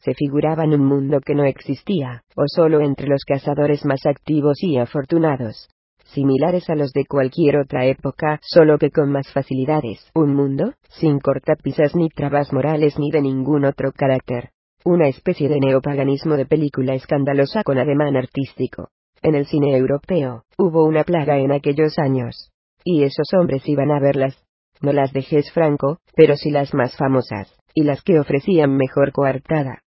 Se 0.00 0.14
figuraban 0.14 0.72
un 0.72 0.84
mundo 0.84 1.20
que 1.24 1.34
no 1.34 1.44
existía, 1.44 2.22
o 2.36 2.44
solo 2.46 2.80
entre 2.80 3.08
los 3.08 3.24
cazadores 3.24 3.84
más 3.84 4.06
activos 4.06 4.62
y 4.62 4.76
afortunados, 4.76 5.68
similares 6.04 6.70
a 6.70 6.74
los 6.74 6.92
de 6.92 7.04
cualquier 7.06 7.56
otra 7.58 7.86
época, 7.86 8.38
solo 8.42 8.78
que 8.78 8.90
con 8.90 9.10
más 9.10 9.32
facilidades. 9.32 10.10
Un 10.14 10.34
mundo, 10.34 10.74
sin 10.88 11.18
cortapisas 11.18 11.94
ni 11.96 12.08
trabas 12.08 12.52
morales 12.52 12.98
ni 12.98 13.10
de 13.10 13.22
ningún 13.22 13.64
otro 13.64 13.92
carácter. 13.92 14.50
Una 14.84 15.08
especie 15.08 15.48
de 15.48 15.58
neopaganismo 15.58 16.36
de 16.36 16.46
película 16.46 16.94
escandalosa 16.94 17.62
con 17.64 17.78
ademán 17.78 18.16
artístico. 18.16 18.90
En 19.22 19.34
el 19.34 19.46
cine 19.46 19.76
europeo, 19.76 20.44
hubo 20.56 20.84
una 20.84 21.04
plaga 21.04 21.38
en 21.38 21.52
aquellos 21.52 21.98
años. 21.98 22.50
Y 22.84 23.02
esos 23.02 23.26
hombres 23.38 23.68
iban 23.68 23.90
a 23.90 24.00
verlas. 24.00 24.42
No 24.80 24.92
las 24.92 25.12
dejes 25.12 25.50
franco, 25.52 25.98
pero 26.14 26.36
sí 26.36 26.50
las 26.50 26.72
más 26.72 26.96
famosas, 26.96 27.52
y 27.74 27.82
las 27.82 28.02
que 28.02 28.20
ofrecían 28.20 28.76
mejor 28.76 29.12
coartada. 29.12 29.82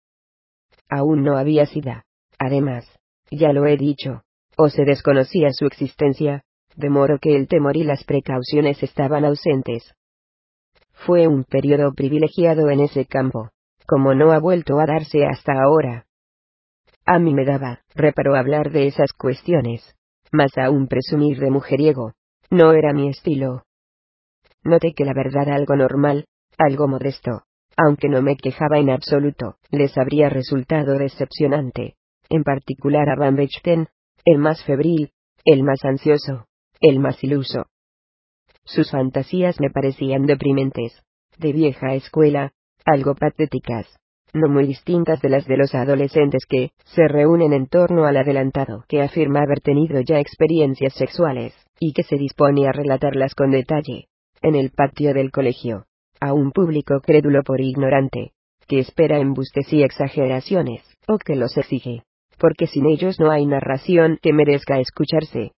Aún 0.89 1.23
no 1.23 1.37
había 1.37 1.65
sida. 1.65 2.05
Además, 2.39 2.87
ya 3.29 3.53
lo 3.53 3.67
he 3.67 3.77
dicho, 3.77 4.23
o 4.57 4.69
se 4.69 4.83
desconocía 4.85 5.49
su 5.51 5.65
existencia, 5.65 6.43
de 6.75 6.89
modo 6.89 7.19
que 7.21 7.35
el 7.35 7.47
temor 7.47 7.77
y 7.77 7.83
las 7.83 8.03
precauciones 8.03 8.81
estaban 8.81 9.25
ausentes. 9.25 9.93
Fue 11.05 11.27
un 11.27 11.43
periodo 11.43 11.93
privilegiado 11.93 12.69
en 12.69 12.79
ese 12.79 13.05
campo, 13.05 13.49
como 13.85 14.13
no 14.15 14.31
ha 14.31 14.39
vuelto 14.39 14.79
a 14.79 14.85
darse 14.85 15.25
hasta 15.25 15.53
ahora. 15.61 16.05
A 17.11 17.17
mí 17.17 17.33
me 17.33 17.43
daba 17.43 17.79
reparo 17.95 18.35
hablar 18.35 18.69
de 18.69 18.85
esas 18.85 19.13
cuestiones, 19.13 19.95
más 20.31 20.55
aún 20.59 20.87
presumir 20.87 21.39
de 21.39 21.49
mujeriego, 21.49 22.13
no 22.51 22.73
era 22.73 22.93
mi 22.93 23.09
estilo. 23.09 23.63
Noté 24.63 24.93
que 24.93 25.05
la 25.05 25.15
verdad 25.15 25.49
algo 25.49 25.75
normal, 25.75 26.27
algo 26.59 26.87
modesto, 26.87 27.45
aunque 27.75 28.09
no 28.09 28.21
me 28.21 28.37
quejaba 28.37 28.77
en 28.77 28.91
absoluto, 28.91 29.55
les 29.71 29.97
habría 29.97 30.29
resultado 30.29 30.99
decepcionante, 30.99 31.95
en 32.29 32.43
particular 32.43 33.09
a 33.09 33.15
Van 33.15 33.35
Bechten, 33.35 33.87
el 34.23 34.37
más 34.37 34.63
febril, 34.63 35.09
el 35.45 35.63
más 35.63 35.83
ansioso, 35.85 36.45
el 36.79 36.99
más 36.99 37.23
iluso. 37.23 37.65
Sus 38.65 38.91
fantasías 38.91 39.59
me 39.59 39.71
parecían 39.71 40.27
deprimentes, 40.27 41.01
de 41.39 41.53
vieja 41.53 41.95
escuela, 41.95 42.51
algo 42.85 43.15
patéticas, 43.15 43.99
no 44.33 44.47
muy 44.47 44.67
distintas 44.67 45.21
de 45.21 45.29
las 45.29 45.45
de 45.45 45.57
los 45.57 45.73
adolescentes 45.75 46.45
que 46.47 46.71
se 46.85 47.07
reúnen 47.07 47.53
en 47.53 47.67
torno 47.67 48.05
al 48.05 48.17
adelantado 48.17 48.83
que 48.87 49.01
afirma 49.01 49.41
haber 49.41 49.61
tenido 49.61 50.01
ya 50.01 50.19
experiencias 50.19 50.93
sexuales, 50.93 51.53
y 51.79 51.93
que 51.93 52.03
se 52.03 52.17
dispone 52.17 52.67
a 52.67 52.71
relatarlas 52.71 53.35
con 53.35 53.51
detalle, 53.51 54.07
en 54.41 54.55
el 54.55 54.71
patio 54.71 55.13
del 55.13 55.31
colegio, 55.31 55.85
a 56.19 56.33
un 56.33 56.51
público 56.51 56.99
crédulo 57.01 57.43
por 57.43 57.61
ignorante, 57.61 58.31
que 58.67 58.79
espera 58.79 59.17
embustes 59.19 59.71
y 59.73 59.83
exageraciones, 59.83 60.83
o 61.07 61.17
que 61.17 61.35
los 61.35 61.57
exige 61.57 62.03
porque 62.39 62.67
sin 62.67 62.87
ellos 62.87 63.19
no 63.19 63.29
hay 63.29 63.45
narración 63.45 64.17
que 64.21 64.33
merezca 64.33 64.79
escucharse. 64.79 65.51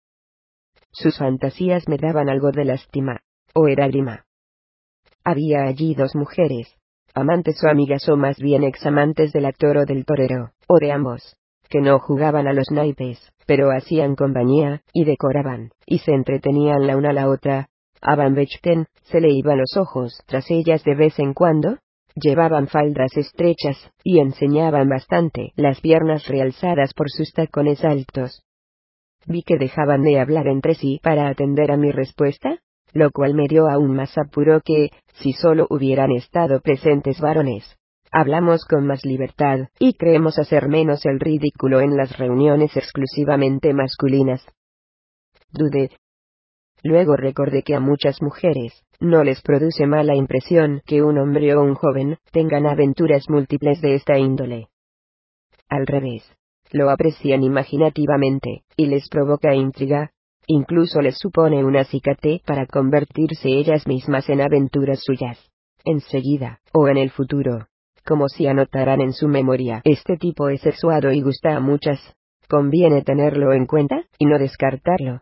Sus 0.92 1.18
fantasías 1.18 1.88
me 1.88 1.98
daban 1.98 2.28
algo 2.28 2.52
de 2.52 2.66
lástima, 2.66 3.22
o 3.54 3.68
era 3.68 3.88
grima. 3.88 4.26
Había 5.24 5.64
allí 5.64 5.94
dos 5.94 6.16
mujeres, 6.16 6.76
amantes 7.14 7.64
o 7.64 7.70
amigas 7.70 8.08
o 8.10 8.18
más 8.18 8.38
bien 8.38 8.64
examantes 8.64 9.32
del 9.34 9.46
actor 9.46 9.78
o 9.78 9.86
del 9.86 10.06
torero, 10.06 10.52
o 10.68 10.78
de 10.80 10.92
ambos, 10.92 11.38
que 11.70 11.82
no 11.82 12.00
jugaban 12.00 12.48
a 12.48 12.54
los 12.54 12.72
naipes, 12.72 13.32
pero 13.46 13.72
hacían 13.72 14.16
compañía, 14.16 14.82
y 14.94 15.06
decoraban, 15.06 15.72
y 15.86 16.00
se 16.00 16.14
entretenían 16.14 16.88
la 16.88 16.98
una 16.98 17.10
a 17.10 17.14
la 17.14 17.30
otra. 17.30 17.68
A 18.02 18.16
Van 18.16 18.34
Bechten, 18.34 18.88
se 19.04 19.22
le 19.22 19.30
iban 19.30 19.60
los 19.60 19.78
ojos 19.78 20.24
tras 20.26 20.50
ellas 20.50 20.84
de 20.84 20.96
vez 20.96 21.20
en 21.20 21.34
cuando, 21.34 21.78
Llevaban 22.16 22.68
faldas 22.68 23.16
estrechas, 23.16 23.78
y 24.04 24.20
enseñaban 24.20 24.90
bastante 24.90 25.54
las 25.56 25.80
piernas 25.80 26.28
realzadas 26.28 26.94
por 26.94 27.10
sus 27.10 27.32
tacones 27.32 27.84
altos. 27.86 28.44
Vi 29.26 29.44
que 29.44 29.58
dejaban 29.58 30.02
de 30.02 30.20
hablar 30.20 30.48
entre 30.48 30.76
sí 30.76 31.00
para 31.02 31.30
atender 31.30 31.72
a 31.72 31.78
mi 31.78 31.92
respuesta, 31.92 32.60
lo 32.94 33.12
cual 33.12 33.34
me 33.34 33.48
dio 33.48 33.70
aún 33.70 33.96
más 33.96 34.18
apuro 34.18 34.62
que, 34.62 34.90
si 35.14 35.34
solo 35.34 35.68
hubieran 35.70 36.12
estado 36.12 36.60
presentes 36.62 37.20
varones, 37.20 37.78
hablamos 38.12 38.66
con 38.66 38.86
más 38.86 39.06
libertad, 39.06 39.70
y 39.80 39.94
creemos 39.94 40.38
hacer 40.38 40.68
menos 40.68 41.06
el 41.06 41.20
ridículo 41.20 41.80
en 41.82 41.96
las 41.96 42.18
reuniones 42.18 42.76
exclusivamente 42.76 43.74
masculinas. 43.74 44.46
Dudé. 45.52 45.92
Luego 46.84 47.16
recordé 47.16 47.64
que 47.64 47.76
a 47.76 47.80
muchas 47.80 48.22
mujeres, 48.22 48.84
no 49.00 49.24
les 49.24 49.42
produce 49.42 49.86
mala 49.86 50.16
impresión 50.16 50.82
que 50.86 51.04
un 51.04 51.18
hombre 51.18 51.56
o 51.56 51.62
un 51.62 51.76
joven 51.76 52.18
tengan 52.32 52.66
aventuras 52.66 53.30
múltiples 53.30 53.82
de 53.82 53.96
esta 53.96 54.18
índole. 54.18 54.68
Al 55.70 55.86
revés, 55.88 56.24
lo 56.72 56.90
aprecian 56.90 57.44
imaginativamente, 57.44 58.64
y 58.76 58.88
les 58.88 59.10
provoca 59.10 59.54
intriga, 59.54 60.12
incluso 60.52 61.02
les 61.02 61.18
supone 61.18 61.64
un 61.64 61.78
acicate 61.78 62.42
para 62.46 62.66
convertirse 62.66 63.50
ellas 63.50 63.88
mismas 63.88 64.30
en 64.30 64.42
aventuras 64.42 65.00
suyas, 65.02 65.40
enseguida, 65.86 66.60
o 66.74 66.90
en 66.90 66.98
el 66.98 67.10
futuro, 67.10 67.68
como 68.06 68.28
si 68.28 68.48
anotaran 68.48 69.00
en 69.00 69.14
su 69.14 69.28
memoria. 69.28 69.82
Este 69.86 70.18
tipo 70.18 70.50
es 70.50 70.62
sexuado 70.62 71.12
y 71.12 71.22
gusta 71.22 71.56
a 71.56 71.60
muchas. 71.60 72.00
Conviene 72.50 73.02
tenerlo 73.02 73.54
en 73.54 73.66
cuenta, 73.66 74.04
y 74.20 74.26
no 74.26 74.38
descartarlo. 74.38 75.22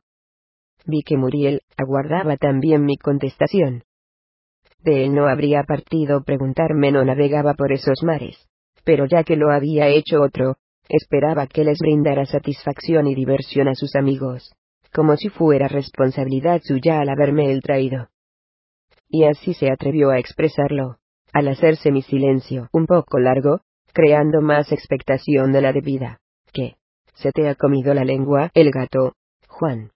Vi 0.86 1.04
que 1.04 1.16
Muriel 1.16 1.62
aguardaba 1.78 2.38
también 2.38 2.84
mi 2.84 2.98
contestación. 2.98 3.84
De 4.80 5.06
él 5.06 5.14
no 5.14 5.28
habría 5.28 5.64
partido 5.64 6.24
preguntarme 6.24 6.92
no 6.92 7.06
navegaba 7.06 7.54
por 7.54 7.72
esos 7.72 8.02
mares. 8.02 8.50
Pero 8.84 9.06
ya 9.06 9.24
que 9.24 9.36
lo 9.36 9.52
había 9.52 9.90
hecho 9.90 10.22
otro, 10.22 10.56
esperaba 10.88 11.46
que 11.46 11.64
les 11.64 11.78
brindara 11.78 12.26
satisfacción 12.26 13.06
y 13.06 13.14
diversión 13.14 13.68
a 13.68 13.76
sus 13.76 13.96
amigos, 13.96 14.56
como 14.94 15.16
si 15.18 15.30
fuera 15.30 15.68
responsabilidad 15.68 16.62
suya 16.64 17.00
al 17.00 17.10
haberme 17.10 17.52
él 17.52 17.62
traído. 17.62 18.10
Y 19.08 19.26
así 19.26 19.54
se 19.54 19.72
atrevió 19.72 20.10
a 20.12 20.20
expresarlo, 20.20 20.98
al 21.34 21.48
hacerse 21.48 21.92
mi 21.92 22.02
silencio 22.02 22.70
un 22.72 22.86
poco 22.86 23.20
largo, 23.20 23.62
creando 23.94 24.42
más 24.42 24.72
expectación 24.72 25.52
de 25.52 25.62
la 25.62 25.74
debida. 25.74 26.20
que 26.54 26.76
¿Se 27.16 27.32
te 27.32 27.50
ha 27.50 27.56
comido 27.56 27.94
la 27.94 28.06
lengua 28.06 28.50
el 28.54 28.72
gato, 28.72 29.14
Juan? 29.48 29.92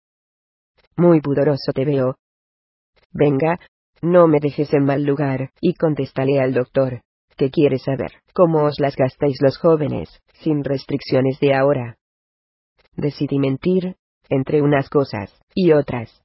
Muy 0.98 1.22
pudoroso 1.22 1.72
te 1.74 1.86
veo. 1.86 2.18
Venga, 3.12 3.60
no 4.02 4.28
me 4.28 4.40
dejes 4.42 4.74
en 4.74 4.84
mal 4.84 5.04
lugar, 5.04 5.52
y 5.62 5.76
contéstale 5.76 6.40
al 6.40 6.54
doctor, 6.54 7.02
que 7.38 7.50
quiere 7.50 7.80
saber 7.80 8.12
cómo 8.34 8.64
os 8.64 8.80
las 8.80 8.96
gastáis 8.96 9.38
los 9.42 9.58
jóvenes, 9.58 10.10
sin 10.34 10.64
restricciones 10.64 11.40
de 11.40 11.54
ahora. 11.54 11.98
Decidí 12.96 13.40
mentir, 13.40 13.96
entre 14.30 14.62
unas 14.62 14.90
cosas 14.90 15.32
y 15.54 15.72
otras. 15.72 16.24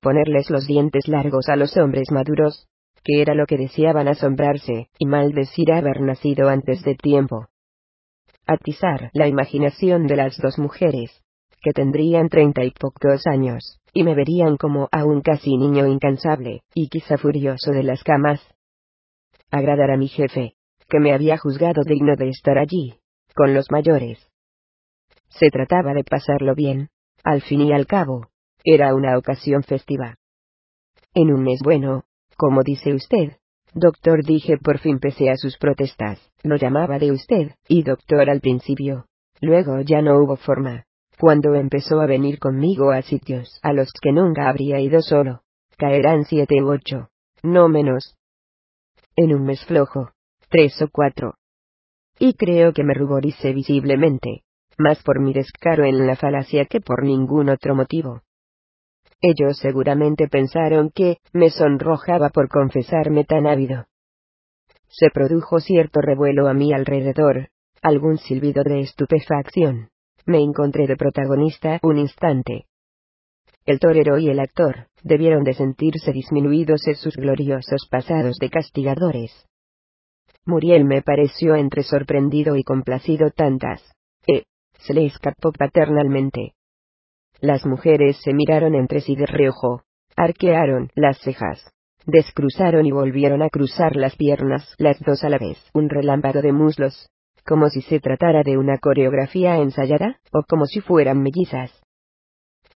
Ponerles 0.00 0.50
los 0.50 0.66
dientes 0.66 1.08
largos 1.08 1.48
a 1.48 1.56
los 1.56 1.76
hombres 1.76 2.10
maduros, 2.10 2.66
que 3.02 3.20
era 3.20 3.34
lo 3.34 3.46
que 3.46 3.56
deseaban 3.56 4.08
asombrarse, 4.08 4.88
y 4.98 5.06
maldecir 5.06 5.72
haber 5.72 6.00
nacido 6.00 6.48
antes 6.48 6.82
de 6.82 6.94
tiempo. 6.94 7.46
Atizar 8.46 9.10
la 9.12 9.28
imaginación 9.28 10.06
de 10.06 10.16
las 10.16 10.36
dos 10.38 10.58
mujeres, 10.58 11.22
que 11.62 11.72
tendrían 11.72 12.28
treinta 12.28 12.62
y 12.64 12.70
pocos 12.70 13.26
años, 13.26 13.78
y 13.94 14.04
me 14.04 14.14
verían 14.14 14.56
como 14.56 14.88
a 14.92 15.04
un 15.04 15.22
casi 15.22 15.56
niño 15.56 15.86
incansable, 15.86 16.60
y 16.74 16.88
quizá 16.88 17.16
furioso 17.16 17.70
de 17.70 17.84
las 17.84 18.02
camas. 18.02 18.40
Agradar 19.50 19.90
a 19.90 19.96
mi 19.96 20.08
jefe, 20.08 20.56
que 20.88 21.00
me 21.00 21.14
había 21.14 21.38
juzgado 21.38 21.82
digno 21.84 22.16
de 22.16 22.28
estar 22.28 22.58
allí, 22.58 22.98
con 23.34 23.54
los 23.54 23.70
mayores. 23.70 24.18
Se 25.28 25.48
trataba 25.50 25.94
de 25.94 26.04
pasarlo 26.04 26.54
bien, 26.54 26.88
al 27.24 27.40
fin 27.42 27.62
y 27.62 27.72
al 27.72 27.86
cabo, 27.86 28.28
era 28.62 28.94
una 28.94 29.18
ocasión 29.18 29.62
festiva. 29.62 30.16
En 31.14 31.32
un 31.32 31.42
mes 31.42 31.60
bueno, 31.64 32.04
como 32.36 32.62
dice 32.62 32.94
usted, 32.94 33.38
doctor 33.72 34.22
dije 34.24 34.58
por 34.58 34.78
fin 34.78 34.98
pese 34.98 35.30
a 35.30 35.36
sus 35.36 35.56
protestas, 35.56 36.20
lo 36.42 36.56
llamaba 36.56 36.98
de 36.98 37.12
usted, 37.12 37.52
y 37.66 37.82
doctor 37.82 38.30
al 38.30 38.40
principio. 38.40 39.06
Luego 39.40 39.80
ya 39.80 40.02
no 40.02 40.18
hubo 40.18 40.36
forma. 40.36 40.84
Cuando 41.18 41.54
empezó 41.54 42.00
a 42.00 42.06
venir 42.06 42.38
conmigo 42.38 42.90
a 42.90 43.02
sitios 43.02 43.58
a 43.62 43.72
los 43.72 43.92
que 44.00 44.12
nunca 44.12 44.48
habría 44.48 44.80
ido 44.80 45.00
solo, 45.00 45.42
caerán 45.76 46.24
siete 46.24 46.62
u 46.62 46.72
ocho, 46.72 47.08
no 47.42 47.68
menos. 47.68 48.16
En 49.16 49.34
un 49.34 49.44
mes 49.44 49.64
flojo, 49.64 50.10
tres 50.48 50.80
o 50.82 50.88
cuatro. 50.90 51.34
Y 52.18 52.34
creo 52.34 52.72
que 52.72 52.84
me 52.84 52.94
ruboricé 52.94 53.52
visiblemente, 53.52 54.43
más 54.78 55.02
por 55.02 55.20
mi 55.20 55.32
descaro 55.32 55.84
en 55.84 56.06
la 56.06 56.16
falacia 56.16 56.66
que 56.66 56.80
por 56.80 57.04
ningún 57.04 57.48
otro 57.48 57.74
motivo. 57.74 58.22
Ellos 59.20 59.58
seguramente 59.58 60.28
pensaron 60.28 60.90
que 60.90 61.18
me 61.32 61.50
sonrojaba 61.50 62.30
por 62.30 62.48
confesarme 62.48 63.24
tan 63.24 63.46
ávido. 63.46 63.86
Se 64.88 65.10
produjo 65.10 65.60
cierto 65.60 66.00
revuelo 66.00 66.48
a 66.48 66.54
mi 66.54 66.72
alrededor, 66.72 67.48
algún 67.82 68.18
silbido 68.18 68.62
de 68.64 68.80
estupefacción 68.80 69.88
me 70.26 70.42
encontré 70.42 70.86
de 70.86 70.96
protagonista 70.96 71.78
un 71.82 71.98
instante. 71.98 72.66
El 73.66 73.78
torero 73.78 74.18
y 74.18 74.28
el 74.28 74.40
actor 74.40 74.88
debieron 75.02 75.44
de 75.44 75.54
sentirse 75.54 76.12
disminuidos 76.12 76.86
en 76.86 76.96
sus 76.96 77.16
gloriosos 77.16 77.86
pasados 77.90 78.36
de 78.38 78.50
castigadores. 78.50 79.46
Muriel 80.46 80.84
me 80.84 81.02
pareció 81.02 81.54
entre 81.56 81.82
sorprendido 81.82 82.56
y 82.56 82.64
complacido 82.64 83.30
tantas. 83.30 83.82
Eh, 84.26 84.44
se 84.86 84.94
le 84.94 85.06
escapó 85.06 85.52
paternalmente. 85.52 86.52
Las 87.40 87.66
mujeres 87.66 88.18
se 88.22 88.32
miraron 88.32 88.74
entre 88.74 89.00
sí 89.00 89.16
de 89.16 89.26
reojo, 89.26 89.82
arquearon 90.16 90.90
las 90.94 91.18
cejas, 91.18 91.72
descruzaron 92.06 92.86
y 92.86 92.92
volvieron 92.92 93.42
a 93.42 93.48
cruzar 93.48 93.96
las 93.96 94.16
piernas 94.16 94.74
las 94.78 94.98
dos 95.00 95.24
a 95.24 95.28
la 95.28 95.38
vez. 95.38 95.58
Un 95.72 95.88
relámpago 95.88 96.42
de 96.42 96.52
muslos, 96.52 97.08
como 97.44 97.68
si 97.68 97.82
se 97.82 98.00
tratara 98.00 98.42
de 98.42 98.56
una 98.56 98.78
coreografía 98.78 99.56
ensayada, 99.56 100.18
o 100.32 100.42
como 100.48 100.66
si 100.66 100.80
fueran 100.80 101.22
mellizas. 101.22 101.70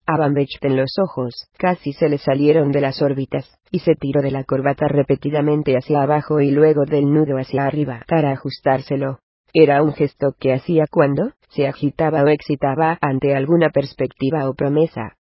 A 0.06 0.18
Van 0.18 0.36
en 0.38 0.78
los 0.78 0.92
ojos, 1.00 1.50
casi 1.58 1.92
se 1.92 2.08
le 2.08 2.18
salieron 2.18 2.72
de 2.72 2.80
las 2.80 3.02
órbitas, 3.02 3.60
y 3.72 3.80
se 3.80 3.96
tiró 3.96 4.22
de 4.22 4.32
la 4.32 4.46
corbata 4.46 4.88
repetidamente 4.88 5.76
hacia 5.76 6.02
abajo 6.02 6.40
y 6.40 6.52
luego 6.52 6.86
del 6.86 7.12
nudo 7.14 7.38
hacia 7.38 7.66
arriba 7.66 8.06
para 8.08 8.32
ajustárselo. 8.32 9.20
Era 9.60 9.82
un 9.82 9.92
gesto 9.94 10.36
que 10.40 10.54
hacía 10.54 10.86
cuando 10.86 11.32
se 11.50 11.68
agitaba 11.68 12.22
o 12.22 12.28
excitaba 12.28 13.00
ante 13.02 13.36
alguna 13.36 13.72
perspectiva 13.72 14.48
o 14.48 14.54
promesa. 14.54 15.18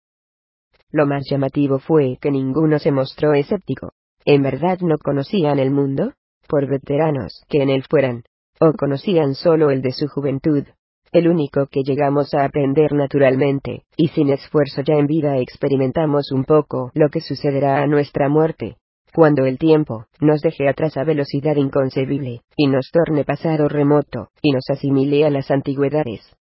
Lo 0.90 1.06
más 1.06 1.22
llamativo 1.30 1.78
fue 1.78 2.18
que 2.20 2.32
ninguno 2.32 2.80
se 2.80 2.90
mostró 2.90 3.32
escéptico. 3.34 3.92
¿En 4.24 4.42
verdad 4.42 4.80
no 4.80 4.98
conocían 4.98 5.60
el 5.60 5.70
mundo? 5.70 6.14
Por 6.48 6.68
veteranos 6.68 7.44
que 7.48 7.62
en 7.62 7.70
él 7.70 7.84
fueran, 7.88 8.24
o 8.58 8.72
conocían 8.72 9.36
solo 9.36 9.70
el 9.70 9.82
de 9.82 9.92
su 9.92 10.08
juventud, 10.08 10.64
el 11.12 11.28
único 11.28 11.68
que 11.68 11.84
llegamos 11.84 12.34
a 12.34 12.44
aprender 12.44 12.92
naturalmente, 12.92 13.84
y 13.96 14.08
sin 14.08 14.30
esfuerzo 14.30 14.82
ya 14.82 14.94
en 14.94 15.06
vida 15.06 15.38
experimentamos 15.38 16.32
un 16.32 16.42
poco 16.42 16.90
lo 16.94 17.08
que 17.08 17.20
sucederá 17.20 17.84
a 17.84 17.86
nuestra 17.86 18.28
muerte, 18.28 18.78
cuando 19.14 19.46
el 19.46 19.58
tiempo 19.58 20.06
nos 20.20 20.40
deje 20.40 20.68
atrás 20.68 20.96
a 20.96 21.04
velocidad 21.04 21.54
inconcebible, 21.54 22.40
y 22.56 22.66
nos 22.66 22.90
torne 22.90 23.24
pasado 23.24 23.68
remoto, 23.68 24.30
y 24.42 24.50
nos 24.50 24.64
asimile 24.68 25.24
a 25.24 25.30
las 25.30 25.52
antigüedades. 25.52 26.36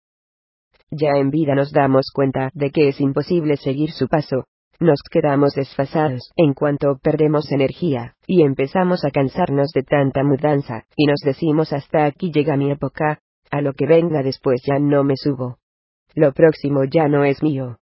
Ya 0.90 1.10
en 1.18 1.32
vida 1.32 1.54
nos 1.54 1.74
damos 1.74 2.12
cuenta 2.14 2.50
de 2.54 2.72
que 2.72 2.88
es 2.88 3.02
imposible 3.02 3.58
seguir 3.58 3.92
su 3.92 4.08
paso, 4.08 4.46
nos 4.80 5.02
quedamos 5.12 5.54
desfasados 5.54 6.32
en 6.38 6.54
cuanto 6.54 6.98
perdemos 6.98 7.52
energía, 7.52 8.16
y 8.26 8.42
empezamos 8.42 9.04
a 9.04 9.12
cansarnos 9.12 9.72
de 9.74 9.84
tanta 9.84 10.24
mudanza, 10.24 10.86
y 10.96 11.08
nos 11.08 11.20
decimos 11.26 11.74
hasta 11.74 12.06
aquí 12.06 12.32
llega 12.32 12.56
mi 12.56 12.72
época, 12.72 13.20
a 13.52 13.60
lo 13.60 13.74
que 13.74 13.86
venga 13.86 14.24
después 14.24 14.62
ya 14.66 14.80
no 14.80 15.04
me 15.04 15.16
subo. 15.18 15.58
Lo 16.16 16.32
próximo 16.32 16.86
ya 16.86 17.10
no 17.10 17.26
es 17.26 17.44
mío. 17.44 17.80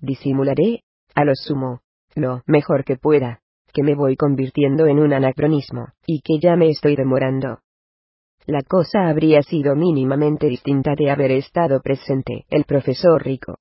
Disimularé, 0.00 0.84
a 1.16 1.24
lo 1.24 1.32
sumo, 1.34 1.80
lo 2.14 2.42
mejor 2.46 2.84
que 2.84 2.96
pueda, 2.96 3.40
que 3.72 3.82
me 3.82 3.94
voy 3.94 4.16
convirtiendo 4.16 4.86
en 4.86 4.98
un 4.98 5.12
anacronismo, 5.12 5.88
y 6.06 6.20
que 6.20 6.38
ya 6.40 6.56
me 6.56 6.68
estoy 6.68 6.96
demorando. 6.96 7.60
La 8.46 8.62
cosa 8.62 9.08
habría 9.08 9.42
sido 9.42 9.76
mínimamente 9.76 10.48
distinta 10.48 10.94
de 10.96 11.10
haber 11.10 11.32
estado 11.32 11.80
presente 11.80 12.46
el 12.48 12.64
profesor 12.64 13.22
Rico, 13.22 13.58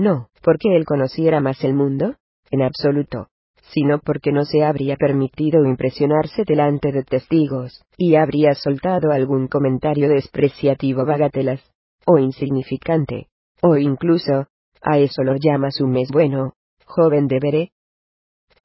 no, 0.00 0.30
porque 0.42 0.74
él 0.74 0.86
conociera 0.86 1.40
más 1.40 1.62
el 1.62 1.74
mundo, 1.74 2.14
en 2.50 2.62
absoluto, 2.62 3.28
sino 3.72 3.98
porque 3.98 4.32
no 4.32 4.46
se 4.46 4.64
habría 4.64 4.96
permitido 4.96 5.66
impresionarse 5.66 6.44
delante 6.46 6.90
de 6.90 7.04
testigos, 7.04 7.82
y 7.98 8.14
habría 8.14 8.54
soltado 8.54 9.12
algún 9.12 9.46
comentario 9.46 10.08
despreciativo 10.08 11.04
bagatelas, 11.04 11.60
o 12.06 12.16
insignificante, 12.16 13.28
o 13.60 13.76
incluso, 13.76 14.46
a 14.80 14.98
eso 14.98 15.22
lo 15.22 15.36
llamas 15.36 15.82
un 15.82 15.90
mes 15.90 16.08
bueno, 16.10 16.54
joven 16.86 17.28
de 17.28 17.38
veré. 17.38 17.72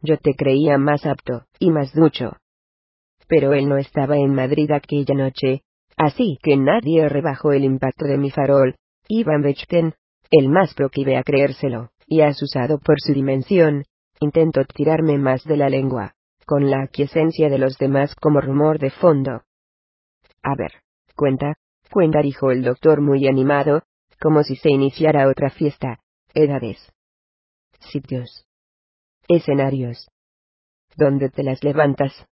Yo 0.01 0.17
te 0.17 0.35
creía 0.35 0.77
más 0.77 1.05
apto, 1.05 1.45
y 1.59 1.71
más 1.71 1.93
ducho. 1.93 2.37
Pero 3.27 3.53
él 3.53 3.67
no 3.67 3.77
estaba 3.77 4.17
en 4.17 4.33
Madrid 4.33 4.71
aquella 4.71 5.15
noche, 5.15 5.61
así 5.97 6.37
que 6.43 6.57
nadie 6.57 7.07
rebajó 7.09 7.51
el 7.51 7.63
impacto 7.63 8.05
de 8.05 8.17
mi 8.17 8.31
farol, 8.31 8.75
Ivan 9.07 9.41
Bechten, 9.41 9.93
el 10.31 10.49
más 10.49 10.73
proclive 10.73 11.17
a 11.17 11.23
creérselo, 11.23 11.89
y 12.07 12.21
asusado 12.21 12.79
por 12.79 12.99
su 12.99 13.13
dimensión, 13.13 13.83
intento 14.19 14.63
tirarme 14.65 15.17
más 15.17 15.43
de 15.43 15.57
la 15.57 15.69
lengua, 15.69 16.13
con 16.45 16.69
la 16.69 16.83
aquiescencia 16.83 17.49
de 17.49 17.57
los 17.57 17.77
demás 17.77 18.15
como 18.15 18.41
rumor 18.41 18.79
de 18.79 18.91
fondo. 18.91 19.41
A 20.43 20.55
ver, 20.55 20.71
cuenta, 21.15 21.55
cuenta, 21.89 22.21
dijo 22.21 22.51
el 22.51 22.63
doctor 22.63 23.01
muy 23.01 23.27
animado, 23.27 23.83
como 24.19 24.43
si 24.43 24.55
se 24.55 24.69
iniciara 24.69 25.27
otra 25.27 25.49
fiesta. 25.49 25.99
Edades. 26.33 26.91
Sitios. 27.79 28.45
Escenarios. 29.27 30.07
¿Dónde 30.95 31.29
te 31.29 31.41
las 31.41 31.63
levantas? 31.63 32.27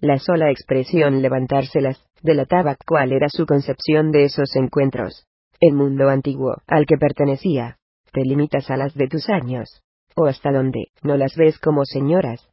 La 0.00 0.20
sola 0.20 0.52
expresión 0.52 1.22
levantárselas, 1.22 2.04
delataba 2.22 2.76
cuál 2.86 3.10
era 3.10 3.28
su 3.28 3.46
concepción 3.46 4.12
de 4.12 4.24
esos 4.24 4.54
encuentros. 4.54 5.26
El 5.58 5.74
mundo 5.74 6.08
antiguo, 6.08 6.58
al 6.68 6.86
que 6.86 6.96
pertenecía. 6.98 7.78
Te 8.12 8.20
limitas 8.20 8.70
a 8.70 8.76
las 8.76 8.94
de 8.94 9.08
tus 9.08 9.28
años. 9.28 9.82
O 10.14 10.26
hasta 10.26 10.52
donde, 10.52 10.92
no 11.02 11.16
las 11.16 11.34
ves 11.34 11.58
como 11.58 11.84
señoras. 11.84 12.48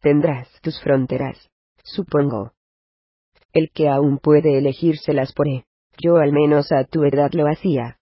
Tendrás 0.00 0.48
tus 0.62 0.80
fronteras. 0.80 1.50
Supongo. 1.82 2.52
El 3.52 3.70
que 3.74 3.90
aún 3.90 4.16
puede 4.18 4.56
elegírselas 4.56 5.34
por 5.34 5.48
E. 5.48 5.64
Yo 5.98 6.16
al 6.16 6.32
menos 6.32 6.72
a 6.72 6.84
tu 6.84 7.04
edad 7.04 7.30
lo 7.34 7.44
hacía. 7.46 7.98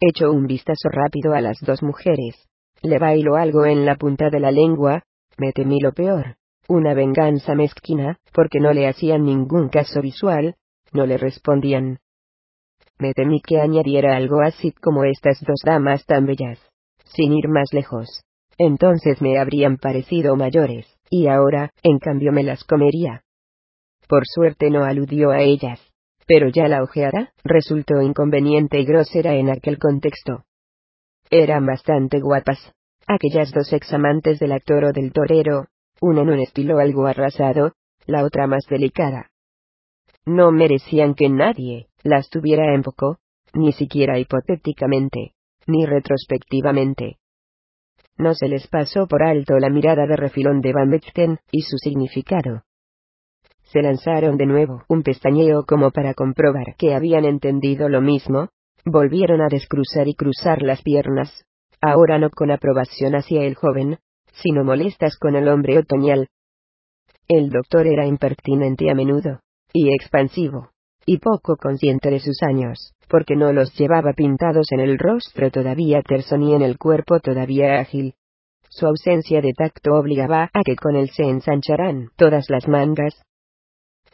Echo 0.00 0.30
un 0.30 0.46
vistazo 0.46 0.90
rápido 0.90 1.32
a 1.32 1.40
las 1.40 1.58
dos 1.60 1.82
mujeres. 1.82 2.49
Le 2.82 2.98
bailo 2.98 3.36
algo 3.36 3.66
en 3.66 3.84
la 3.84 3.96
punta 3.96 4.30
de 4.30 4.40
la 4.40 4.50
lengua, 4.50 5.02
me 5.36 5.52
temí 5.52 5.80
lo 5.80 5.92
peor. 5.92 6.36
Una 6.68 6.94
venganza 6.94 7.54
mezquina, 7.54 8.18
porque 8.32 8.60
no 8.60 8.72
le 8.72 8.86
hacían 8.86 9.24
ningún 9.24 9.68
caso 9.68 10.00
visual, 10.00 10.56
no 10.92 11.06
le 11.06 11.18
respondían. 11.18 11.98
Me 12.98 13.12
temí 13.12 13.40
que 13.40 13.60
añadiera 13.60 14.16
algo 14.16 14.40
así 14.40 14.72
como 14.72 15.04
estas 15.04 15.40
dos 15.40 15.60
damas 15.64 16.04
tan 16.06 16.26
bellas. 16.26 16.58
Sin 17.04 17.32
ir 17.32 17.48
más 17.48 17.72
lejos. 17.72 18.22
Entonces 18.58 19.20
me 19.20 19.38
habrían 19.38 19.78
parecido 19.78 20.36
mayores, 20.36 20.86
y 21.08 21.26
ahora, 21.26 21.70
en 21.82 21.98
cambio, 21.98 22.30
me 22.30 22.42
las 22.42 22.62
comería. 22.64 23.22
Por 24.08 24.22
suerte 24.26 24.70
no 24.70 24.84
aludió 24.84 25.30
a 25.30 25.40
ellas 25.40 25.80
pero 26.30 26.48
ya 26.48 26.68
la 26.68 26.84
ojeada 26.84 27.32
resultó 27.42 28.00
inconveniente 28.00 28.78
y 28.78 28.84
grosera 28.84 29.34
en 29.34 29.50
aquel 29.50 29.80
contexto. 29.80 30.44
Eran 31.30 31.64
bastante 31.64 32.20
guapas. 32.20 32.58
Aquellas 33.06 33.52
dos 33.52 33.72
examantes 33.72 34.38
del 34.38 34.52
actor 34.52 34.84
o 34.84 34.92
del 34.92 35.12
torero, 35.12 35.66
una 36.00 36.22
en 36.22 36.30
un 36.30 36.40
estilo 36.40 36.78
algo 36.78 37.06
arrasado, 37.06 37.72
la 38.06 38.24
otra 38.24 38.46
más 38.46 38.66
delicada. 38.68 39.30
No 40.26 40.52
merecían 40.52 41.14
que 41.14 41.28
nadie 41.28 41.88
las 42.02 42.28
tuviera 42.30 42.74
en 42.74 42.82
poco, 42.82 43.18
ni 43.52 43.72
siquiera 43.72 44.18
hipotéticamente, 44.18 45.34
ni 45.66 45.86
retrospectivamente. 45.86 47.18
No 48.16 48.34
se 48.34 48.48
les 48.48 48.66
pasó 48.66 49.06
por 49.06 49.22
alto 49.22 49.58
la 49.58 49.70
mirada 49.70 50.06
de 50.06 50.16
refilón 50.16 50.60
de 50.60 50.72
Van 50.72 50.90
Bechten 50.90 51.38
y 51.50 51.62
su 51.62 51.78
significado 51.78 52.64
se 53.72 53.82
lanzaron 53.82 54.36
de 54.36 54.46
nuevo 54.46 54.82
un 54.88 55.02
pestañeo 55.02 55.64
como 55.64 55.90
para 55.92 56.14
comprobar 56.14 56.74
que 56.76 56.94
habían 56.94 57.24
entendido 57.24 57.88
lo 57.88 58.00
mismo, 58.00 58.48
volvieron 58.84 59.40
a 59.40 59.48
descruzar 59.48 60.08
y 60.08 60.14
cruzar 60.14 60.62
las 60.62 60.82
piernas, 60.82 61.44
ahora 61.80 62.18
no 62.18 62.30
con 62.30 62.50
aprobación 62.50 63.14
hacia 63.14 63.42
el 63.42 63.54
joven, 63.54 63.98
sino 64.32 64.64
molestas 64.64 65.16
con 65.18 65.36
el 65.36 65.48
hombre 65.48 65.78
otoñal. 65.78 66.28
El 67.28 67.50
doctor 67.50 67.86
era 67.86 68.06
impertinente 68.06 68.90
a 68.90 68.94
menudo, 68.94 69.40
y 69.72 69.94
expansivo, 69.94 70.70
y 71.06 71.18
poco 71.18 71.56
consciente 71.56 72.10
de 72.10 72.20
sus 72.20 72.42
años, 72.42 72.92
porque 73.08 73.36
no 73.36 73.52
los 73.52 73.74
llevaba 73.76 74.12
pintados 74.12 74.72
en 74.72 74.80
el 74.80 74.98
rostro 74.98 75.50
todavía 75.50 76.02
terso 76.02 76.36
ni 76.36 76.54
en 76.54 76.62
el 76.62 76.78
cuerpo 76.78 77.20
todavía 77.20 77.80
ágil. 77.80 78.14
Su 78.68 78.86
ausencia 78.86 79.40
de 79.40 79.52
tacto 79.52 79.94
obligaba 79.94 80.50
a 80.52 80.62
que 80.64 80.76
con 80.76 80.96
él 80.96 81.10
se 81.10 81.24
ensancharan 81.24 82.10
todas 82.16 82.48
las 82.50 82.68
mangas, 82.68 83.20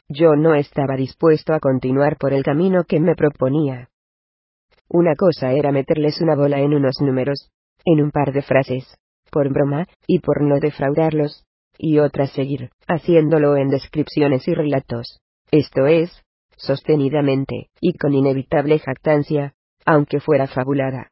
yo 0.08 0.36
no 0.36 0.54
estaba 0.54 0.96
dispuesto 0.96 1.52
a 1.52 1.58
continuar 1.58 2.16
por 2.16 2.32
el 2.32 2.44
camino 2.44 2.84
que 2.84 3.00
me 3.00 3.16
proponía. 3.16 3.88
Una 4.88 5.14
cosa 5.16 5.52
era 5.52 5.72
meterles 5.72 6.20
una 6.20 6.36
bola 6.36 6.60
en 6.60 6.74
unos 6.74 6.96
números, 7.00 7.50
en 7.84 8.02
un 8.02 8.10
par 8.10 8.32
de 8.32 8.42
frases, 8.42 8.96
por 9.30 9.52
broma, 9.52 9.86
y 10.06 10.20
por 10.20 10.42
no 10.42 10.58
defraudarlos, 10.60 11.44
y 11.78 11.98
otra 11.98 12.26
seguir, 12.26 12.70
haciéndolo 12.86 13.56
en 13.56 13.68
descripciones 13.68 14.46
y 14.48 14.54
relatos, 14.54 15.20
esto 15.50 15.86
es, 15.86 16.22
sostenidamente, 16.56 17.68
y 17.80 17.96
con 17.98 18.14
inevitable 18.14 18.78
jactancia, 18.78 19.54
aunque 19.84 20.20
fuera 20.20 20.46
fabulada. 20.46 21.10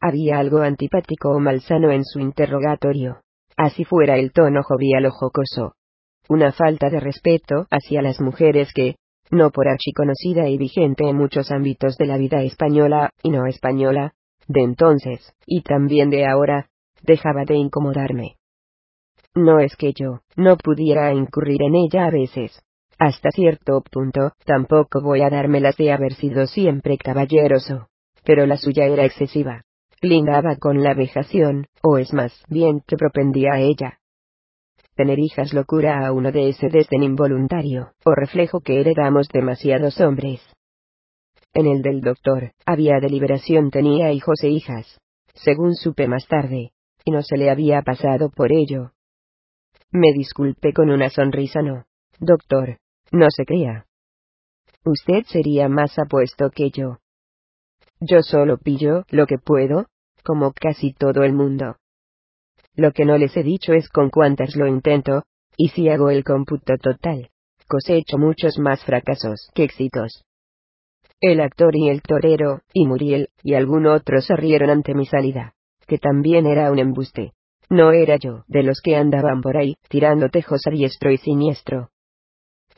Había 0.00 0.38
algo 0.38 0.60
antipático 0.60 1.30
o 1.30 1.40
malsano 1.40 1.90
en 1.90 2.04
su 2.04 2.20
interrogatorio, 2.20 3.20
así 3.56 3.84
fuera 3.84 4.16
el 4.16 4.32
tono 4.32 4.62
jovial 4.62 5.06
o 5.06 5.10
jocoso, 5.10 5.74
una 6.28 6.52
falta 6.52 6.88
de 6.90 7.00
respeto 7.00 7.66
hacia 7.70 8.02
las 8.02 8.20
mujeres 8.20 8.72
que, 8.72 8.96
no 9.30 9.50
por 9.50 9.68
archiconocida 9.68 10.48
y 10.48 10.58
vigente 10.58 11.08
en 11.08 11.16
muchos 11.16 11.50
ámbitos 11.50 11.96
de 11.96 12.06
la 12.06 12.16
vida 12.16 12.42
española 12.42 13.12
y 13.22 13.30
no 13.30 13.46
española, 13.46 14.14
de 14.48 14.62
entonces, 14.62 15.32
y 15.46 15.62
también 15.62 16.10
de 16.10 16.26
ahora, 16.26 16.68
dejaba 17.02 17.44
de 17.44 17.54
incomodarme. 17.54 18.36
No 19.34 19.60
es 19.60 19.76
que 19.76 19.92
yo 19.92 20.20
no 20.36 20.56
pudiera 20.56 21.14
incurrir 21.14 21.62
en 21.62 21.76
ella 21.76 22.06
a 22.06 22.10
veces. 22.10 22.62
Hasta 22.98 23.30
cierto 23.30 23.82
punto, 23.90 24.32
tampoco 24.44 25.00
voy 25.00 25.22
a 25.22 25.30
dármelas 25.30 25.76
de 25.76 25.92
haber 25.92 26.14
sido 26.14 26.46
siempre 26.46 26.98
caballeroso. 26.98 27.88
Pero 28.24 28.44
la 28.46 28.56
suya 28.56 28.86
era 28.86 29.04
excesiva. 29.04 29.62
Lindaba 30.02 30.56
con 30.56 30.82
la 30.82 30.94
vejación, 30.94 31.68
o 31.82 31.96
es 31.98 32.12
más 32.12 32.32
bien 32.48 32.82
que 32.86 32.96
propendía 32.96 33.52
a 33.54 33.60
ella 33.60 33.99
tener 34.94 35.18
hijas 35.18 35.52
locura 35.52 36.06
a 36.06 36.12
uno 36.12 36.32
de 36.32 36.48
ese 36.48 36.68
desdén 36.68 37.02
involuntario, 37.02 37.92
o 38.04 38.14
reflejo 38.14 38.60
que 38.60 38.80
heredamos 38.80 39.28
demasiados 39.28 40.00
hombres. 40.00 40.40
En 41.52 41.66
el 41.66 41.82
del 41.82 42.00
doctor, 42.00 42.52
había 42.64 43.00
deliberación 43.00 43.70
tenía 43.70 44.12
hijos 44.12 44.42
e 44.42 44.48
hijas, 44.48 45.00
según 45.34 45.74
supe 45.74 46.06
más 46.06 46.26
tarde, 46.26 46.72
y 47.04 47.10
no 47.10 47.22
se 47.22 47.36
le 47.36 47.50
había 47.50 47.82
pasado 47.82 48.30
por 48.30 48.52
ello. 48.52 48.92
Me 49.90 50.12
disculpé 50.12 50.72
con 50.72 50.90
una 50.90 51.10
sonrisa 51.10 51.62
no. 51.62 51.84
Doctor, 52.20 52.78
no 53.10 53.26
se 53.30 53.44
crea. 53.44 53.86
Usted 54.84 55.24
sería 55.26 55.68
más 55.68 55.98
apuesto 55.98 56.50
que 56.50 56.70
yo. 56.70 56.98
Yo 58.00 58.22
solo 58.22 58.56
pillo 58.56 59.04
lo 59.10 59.26
que 59.26 59.38
puedo, 59.38 59.86
como 60.22 60.52
casi 60.52 60.92
todo 60.92 61.24
el 61.24 61.32
mundo. 61.32 61.76
Lo 62.80 62.92
que 62.92 63.04
no 63.04 63.18
les 63.18 63.36
he 63.36 63.42
dicho 63.42 63.74
es 63.74 63.90
con 63.90 64.08
cuántas 64.08 64.56
lo 64.56 64.66
intento, 64.66 65.24
y 65.54 65.68
si 65.68 65.90
hago 65.90 66.08
el 66.08 66.24
cómputo 66.24 66.78
total, 66.78 67.28
cosecho 67.68 68.16
muchos 68.16 68.58
más 68.58 68.82
fracasos 68.86 69.50
que 69.54 69.64
éxitos. 69.64 70.24
El 71.20 71.42
actor 71.42 71.76
y 71.76 71.90
el 71.90 72.00
torero, 72.00 72.62
y 72.72 72.86
Muriel, 72.86 73.28
y 73.42 73.52
algún 73.52 73.84
otro 73.84 74.22
se 74.22 74.34
rieron 74.34 74.70
ante 74.70 74.94
mi 74.94 75.04
salida, 75.04 75.52
que 75.86 75.98
también 75.98 76.46
era 76.46 76.72
un 76.72 76.78
embuste. 76.78 77.34
No 77.68 77.92
era 77.92 78.16
yo, 78.16 78.44
de 78.48 78.62
los 78.62 78.80
que 78.80 78.96
andaban 78.96 79.42
por 79.42 79.58
ahí, 79.58 79.76
tirando 79.90 80.30
tejos 80.30 80.62
a 80.66 80.70
diestro 80.70 81.10
y 81.10 81.18
siniestro. 81.18 81.90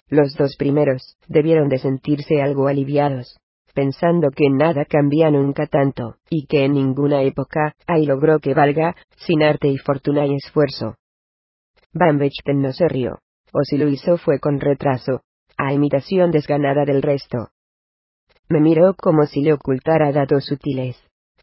Los 0.09 0.35
dos 0.35 0.57
primeros, 0.59 1.17
debieron 1.29 1.69
de 1.69 1.79
sentirse 1.79 2.43
algo 2.43 2.67
aliviados, 2.67 3.39
pensando 3.73 4.31
que 4.31 4.49
nada 4.51 4.85
cambia 4.85 5.31
nunca 5.31 5.67
tanto, 5.67 6.17
y 6.29 6.47
que 6.47 6.65
en 6.65 6.75
ninguna 6.75 7.23
época 7.23 7.75
hay 7.87 8.07
logró 8.07 8.39
que 8.39 8.55
valga, 8.55 8.95
sin 9.17 9.43
arte 9.43 9.69
y 9.69 9.79
fortuna 9.79 10.27
y 10.27 10.35
esfuerzo. 10.35 10.97
Van 11.93 12.19
Bechten 12.19 12.61
no 12.61 12.73
se 12.73 12.89
rió, 12.89 13.19
o 13.53 13.61
si 13.65 13.77
lo 13.77 13.89
hizo 13.89 14.17
fue 14.17 14.39
con 14.39 14.61
retraso, 14.61 15.23
a 15.57 15.73
imitación 15.73 16.31
desganada 16.31 16.85
del 16.85 17.03
resto. 17.03 17.49
Me 18.49 18.61
miró 18.61 18.95
como 18.95 19.25
si 19.27 19.43
le 19.43 19.53
ocultara 19.53 20.13
datos 20.13 20.47
sutiles, 20.47 20.97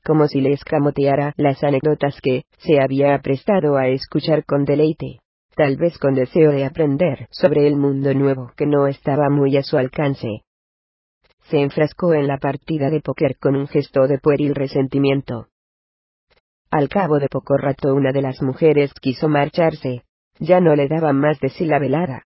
como 0.03 0.27
si 0.27 0.41
le 0.41 0.51
escamoteara 0.53 1.33
las 1.37 1.63
anécdotas 1.63 2.19
que 2.21 2.43
se 2.57 2.79
había 2.79 3.17
prestado 3.19 3.77
a 3.77 3.87
escuchar 3.87 4.45
con 4.45 4.65
deleite, 4.65 5.19
tal 5.55 5.77
vez 5.77 5.97
con 5.97 6.13
deseo 6.13 6.51
de 6.51 6.65
aprender 6.65 7.27
sobre 7.31 7.67
el 7.67 7.75
mundo 7.75 8.13
nuevo 8.13 8.51
que 8.55 8.65
no 8.65 8.87
estaba 8.87 9.29
muy 9.29 9.57
a 9.57 9.63
su 9.63 9.77
alcance 9.77 10.43
se 11.49 11.59
enfrascó 11.59 12.13
en 12.13 12.27
la 12.27 12.37
partida 12.37 12.89
de 12.89 13.01
póker 13.01 13.37
con 13.37 13.55
un 13.55 13.67
gesto 13.67 14.07
de 14.07 14.19
pueril 14.19 14.55
resentimiento. 14.55 15.47
Al 16.71 16.87
cabo 16.89 17.17
de 17.19 17.27
poco 17.27 17.57
rato 17.57 17.93
una 17.95 18.11
de 18.11 18.21
las 18.21 18.41
mujeres 18.41 18.93
quiso 19.01 19.27
marcharse, 19.27 20.03
ya 20.39 20.61
no 20.61 20.75
le 20.75 20.87
daban 20.87 21.17
más 21.17 21.39
de 21.39 21.49
sí 21.49 21.65
la 21.65 21.79
velada. 21.79 22.25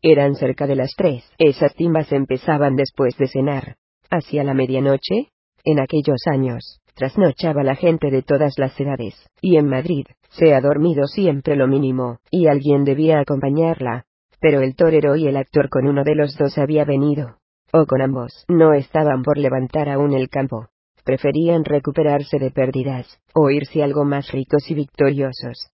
Eran 0.00 0.34
cerca 0.34 0.66
de 0.66 0.76
las 0.76 0.94
tres, 0.96 1.28
esas 1.38 1.74
timbas 1.74 2.12
empezaban 2.12 2.76
después 2.76 3.16
de 3.18 3.26
cenar. 3.26 3.76
Hacia 4.08 4.44
la 4.44 4.54
medianoche, 4.54 5.28
en 5.64 5.80
aquellos 5.80 6.22
años, 6.32 6.80
trasnochaba 6.94 7.62
la 7.62 7.74
gente 7.74 8.10
de 8.10 8.22
todas 8.22 8.54
las 8.56 8.78
edades, 8.80 9.14
y 9.40 9.56
en 9.56 9.66
Madrid, 9.66 10.06
se 10.30 10.54
ha 10.54 10.60
dormido 10.60 11.06
siempre 11.06 11.56
lo 11.56 11.66
mínimo, 11.66 12.18
y 12.30 12.46
alguien 12.46 12.84
debía 12.84 13.20
acompañarla, 13.20 14.04
pero 14.40 14.60
el 14.60 14.74
torero 14.74 15.16
y 15.16 15.26
el 15.26 15.36
actor 15.36 15.68
con 15.68 15.86
uno 15.86 16.02
de 16.02 16.14
los 16.14 16.36
dos 16.36 16.56
había 16.56 16.84
venido, 16.84 17.39
o 17.72 17.86
con 17.86 18.02
ambos, 18.02 18.44
no 18.48 18.72
estaban 18.72 19.22
por 19.22 19.38
levantar 19.38 19.88
aún 19.88 20.12
el 20.14 20.28
campo. 20.28 20.68
Preferían 21.04 21.64
recuperarse 21.64 22.38
de 22.38 22.50
pérdidas, 22.50 23.20
o 23.34 23.50
irse 23.50 23.82
algo 23.82 24.04
más 24.04 24.32
ricos 24.32 24.70
y 24.70 24.74
victoriosos. 24.74 25.70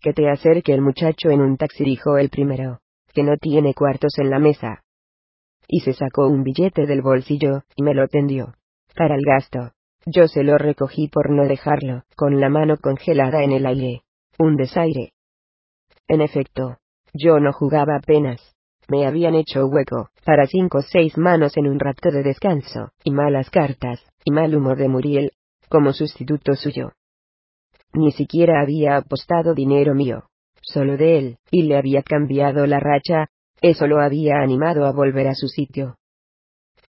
Que 0.00 0.12
te 0.12 0.30
acerque 0.30 0.72
el 0.72 0.80
muchacho 0.80 1.30
en 1.30 1.40
un 1.40 1.56
taxi, 1.56 1.84
dijo 1.84 2.16
el 2.16 2.30
primero. 2.30 2.80
que 3.12 3.24
no 3.24 3.36
tiene 3.38 3.74
cuartos 3.74 4.18
en 4.18 4.30
la 4.30 4.38
mesa. 4.38 4.84
Y 5.66 5.80
se 5.80 5.94
sacó 5.94 6.28
un 6.28 6.44
billete 6.44 6.86
del 6.86 7.02
bolsillo, 7.02 7.62
y 7.74 7.82
me 7.82 7.92
lo 7.92 8.06
tendió. 8.06 8.54
Para 8.94 9.16
el 9.16 9.22
gasto. 9.24 9.72
Yo 10.06 10.28
se 10.28 10.44
lo 10.44 10.58
recogí 10.58 11.08
por 11.08 11.28
no 11.30 11.48
dejarlo, 11.48 12.04
con 12.16 12.40
la 12.40 12.48
mano 12.48 12.76
congelada 12.76 13.42
en 13.42 13.50
el 13.50 13.66
aire. 13.66 14.02
Un 14.38 14.56
desaire. 14.56 15.12
En 16.06 16.20
efecto, 16.20 16.78
yo 17.12 17.40
no 17.40 17.52
jugaba 17.52 17.96
apenas. 17.96 18.56
Me 18.90 19.06
habían 19.06 19.36
hecho 19.36 19.66
hueco, 19.66 20.08
para 20.24 20.46
cinco 20.46 20.78
o 20.78 20.82
seis 20.82 21.16
manos 21.16 21.56
en 21.56 21.68
un 21.68 21.78
rato 21.78 22.10
de 22.10 22.24
descanso, 22.24 22.90
y 23.04 23.12
malas 23.12 23.48
cartas, 23.48 24.04
y 24.24 24.32
mal 24.32 24.52
humor 24.52 24.78
de 24.78 24.88
Muriel, 24.88 25.30
como 25.68 25.92
sustituto 25.92 26.56
suyo. 26.56 26.90
Ni 27.92 28.10
siquiera 28.10 28.60
había 28.60 28.96
apostado 28.96 29.54
dinero 29.54 29.94
mío, 29.94 30.24
solo 30.60 30.96
de 30.96 31.18
él, 31.18 31.36
y 31.52 31.62
le 31.62 31.76
había 31.78 32.02
cambiado 32.02 32.66
la 32.66 32.80
racha, 32.80 33.28
eso 33.62 33.86
lo 33.86 34.00
había 34.00 34.40
animado 34.42 34.84
a 34.84 34.90
volver 34.90 35.28
a 35.28 35.34
su 35.36 35.46
sitio. 35.46 35.94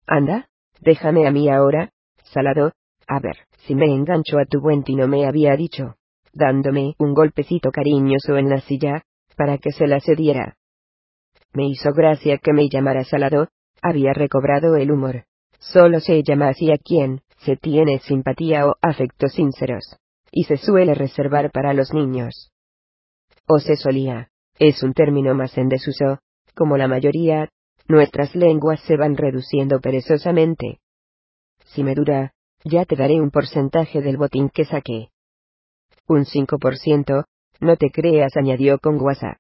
Anda, 0.08 0.50
déjame 0.80 1.28
a 1.28 1.32
mí 1.32 1.50
ahora, 1.50 1.92
Salado, 2.24 2.72
a 3.08 3.20
ver, 3.20 3.36
si 3.68 3.76
me 3.76 3.86
engancho 3.86 4.40
a 4.40 4.46
tu 4.46 4.60
buen 4.60 4.84
tino 4.84 5.08
me 5.08 5.28
había 5.28 5.56
dicho, 5.56 5.98
dándome 6.34 6.96
un 6.98 7.14
golpecito 7.14 7.72
cariñoso 7.72 8.38
en 8.38 8.50
la 8.50 8.62
silla, 8.62 9.04
para 9.36 9.60
que 9.60 9.72
se 9.72 9.86
la 9.86 10.00
cediera. 10.00 10.56
Me 11.54 11.68
hizo 11.68 11.92
gracia 11.94 12.38
que 12.38 12.54
me 12.54 12.70
llamara 12.70 13.04
Salado, 13.04 13.50
había 13.82 14.14
recobrado 14.14 14.76
el 14.76 14.92
humor. 14.92 15.26
Solo 15.60 16.00
se 16.00 16.24
llama 16.24 16.50
así 16.50 16.72
a 16.72 16.78
quien 16.78 17.22
se 17.40 17.58
tiene 17.58 18.00
simpatía 18.00 18.68
o 18.68 18.76
afectos 18.82 19.34
sinceros, 19.34 19.98
y 20.32 20.44
se 20.46 20.58
suele 20.58 20.94
reservar 20.94 21.52
para 21.52 21.74
los 21.74 21.94
niños. 21.94 22.52
O 23.48 23.60
se 23.60 23.76
solía, 23.76 24.30
es 24.60 24.84
un 24.84 24.94
término 24.94 25.34
más 25.34 25.58
en 25.58 25.68
desuso, 25.68 26.20
como 26.56 26.78
la 26.78 26.88
mayoría, 26.88 27.50
nuestras 27.88 28.36
lenguas 28.36 28.80
se 28.82 28.96
van 28.96 29.18
reduciendo 29.18 29.80
perezosamente. 29.82 30.80
Si 31.66 31.84
me 31.84 31.96
dura, 31.96 32.34
ya 32.64 32.86
te 32.86 32.96
daré 32.96 33.20
un 33.20 33.32
porcentaje 33.32 34.02
del 34.02 34.18
botín 34.18 34.50
que 34.50 34.66
saqué. 34.66 35.10
Un 36.08 36.26
5%, 36.26 37.26
no 37.60 37.76
te 37.78 37.90
creas, 37.90 38.38
añadió 38.38 38.80
con 38.80 38.98
guasa. 38.98 39.40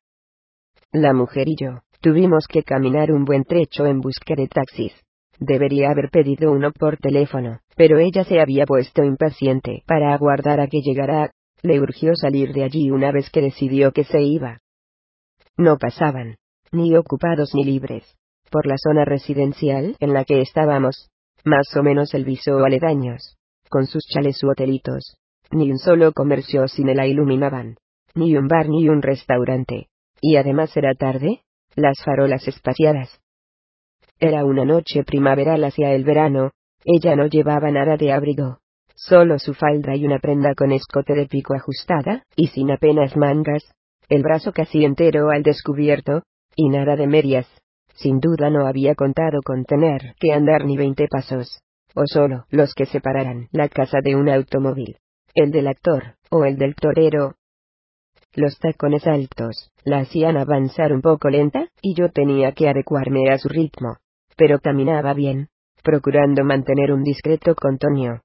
La 0.91 1.13
mujer 1.13 1.47
y 1.47 1.55
yo, 1.55 1.81
tuvimos 2.01 2.47
que 2.47 2.63
caminar 2.63 3.11
un 3.11 3.25
buen 3.25 3.43
trecho 3.43 3.85
en 3.85 4.01
busca 4.01 4.35
de 4.35 4.47
taxis. 4.47 4.93
Debería 5.39 5.89
haber 5.89 6.09
pedido 6.11 6.51
uno 6.51 6.71
por 6.71 6.97
teléfono, 6.97 7.59
pero 7.75 7.97
ella 7.97 8.23
se 8.23 8.39
había 8.39 8.65
puesto 8.65 9.03
impaciente 9.03 9.83
para 9.87 10.13
aguardar 10.13 10.59
a 10.59 10.67
que 10.67 10.81
llegara. 10.81 11.31
Le 11.63 11.79
urgió 11.79 12.15
salir 12.15 12.53
de 12.53 12.63
allí 12.63 12.89
una 12.89 13.11
vez 13.11 13.29
que 13.29 13.41
decidió 13.41 13.91
que 13.91 14.03
se 14.03 14.21
iba. 14.21 14.59
No 15.57 15.77
pasaban, 15.77 16.37
ni 16.71 16.95
ocupados 16.95 17.53
ni 17.53 17.63
libres, 17.63 18.17
por 18.49 18.65
la 18.65 18.75
zona 18.77 19.05
residencial 19.05 19.95
en 19.99 20.13
la 20.13 20.25
que 20.25 20.41
estábamos, 20.41 21.09
más 21.45 21.67
o 21.75 21.83
menos 21.83 22.15
el 22.15 22.25
viso 22.25 22.57
aledaños, 22.63 23.37
con 23.69 23.85
sus 23.85 24.03
chales 24.07 24.43
u 24.43 24.49
hotelitos. 24.49 25.17
Ni 25.51 25.69
un 25.69 25.77
solo 25.77 26.13
comercio 26.13 26.67
cine 26.67 26.95
la 26.95 27.05
iluminaban, 27.05 27.75
ni 28.15 28.35
un 28.35 28.47
bar 28.47 28.69
ni 28.69 28.89
un 28.89 29.01
restaurante. 29.01 29.87
Y 30.19 30.37
además 30.37 30.75
era 30.77 30.93
tarde, 30.95 31.41
las 31.75 32.01
farolas 32.03 32.47
espaciadas. 32.47 33.19
Era 34.19 34.45
una 34.45 34.65
noche 34.65 35.03
primaveral 35.03 35.63
hacia 35.63 35.93
el 35.93 36.03
verano, 36.03 36.51
ella 36.85 37.15
no 37.15 37.27
llevaba 37.27 37.71
nada 37.71 37.97
de 37.97 38.11
abrigo, 38.11 38.59
solo 38.95 39.39
su 39.39 39.53
falda 39.53 39.95
y 39.95 40.05
una 40.05 40.19
prenda 40.19 40.53
con 40.55 40.71
escote 40.71 41.13
de 41.13 41.27
pico 41.27 41.53
ajustada, 41.55 42.23
y 42.35 42.47
sin 42.47 42.71
apenas 42.71 43.15
mangas, 43.17 43.63
el 44.09 44.23
brazo 44.23 44.51
casi 44.51 44.83
entero 44.83 45.29
al 45.29 45.43
descubierto, 45.43 46.23
y 46.55 46.69
nada 46.69 46.95
de 46.95 47.07
medias, 47.07 47.47
sin 47.95 48.19
duda 48.19 48.49
no 48.49 48.67
había 48.67 48.95
contado 48.95 49.41
con 49.43 49.63
tener 49.63 50.15
que 50.19 50.33
andar 50.33 50.65
ni 50.65 50.77
veinte 50.77 51.07
pasos, 51.07 51.61
o 51.95 52.03
solo 52.05 52.45
los 52.49 52.73
que 52.73 52.85
separaran 52.85 53.47
la 53.51 53.69
casa 53.69 53.99
de 54.03 54.15
un 54.15 54.29
automóvil, 54.29 54.97
el 55.33 55.51
del 55.51 55.67
actor, 55.67 56.15
o 56.29 56.45
el 56.45 56.57
del 56.57 56.75
torero. 56.75 57.35
Los 58.33 58.57
tacones 58.59 59.05
altos 59.07 59.71
la 59.83 59.99
hacían 59.99 60.37
avanzar 60.37 60.93
un 60.93 61.01
poco 61.01 61.29
lenta, 61.29 61.67
y 61.81 61.95
yo 61.95 62.09
tenía 62.09 62.53
que 62.53 62.69
adecuarme 62.69 63.29
a 63.29 63.37
su 63.37 63.49
ritmo. 63.49 63.97
Pero 64.37 64.59
caminaba 64.59 65.13
bien, 65.13 65.49
procurando 65.83 66.43
mantener 66.45 66.93
un 66.93 67.03
discreto 67.03 67.55
contonio. 67.55 68.21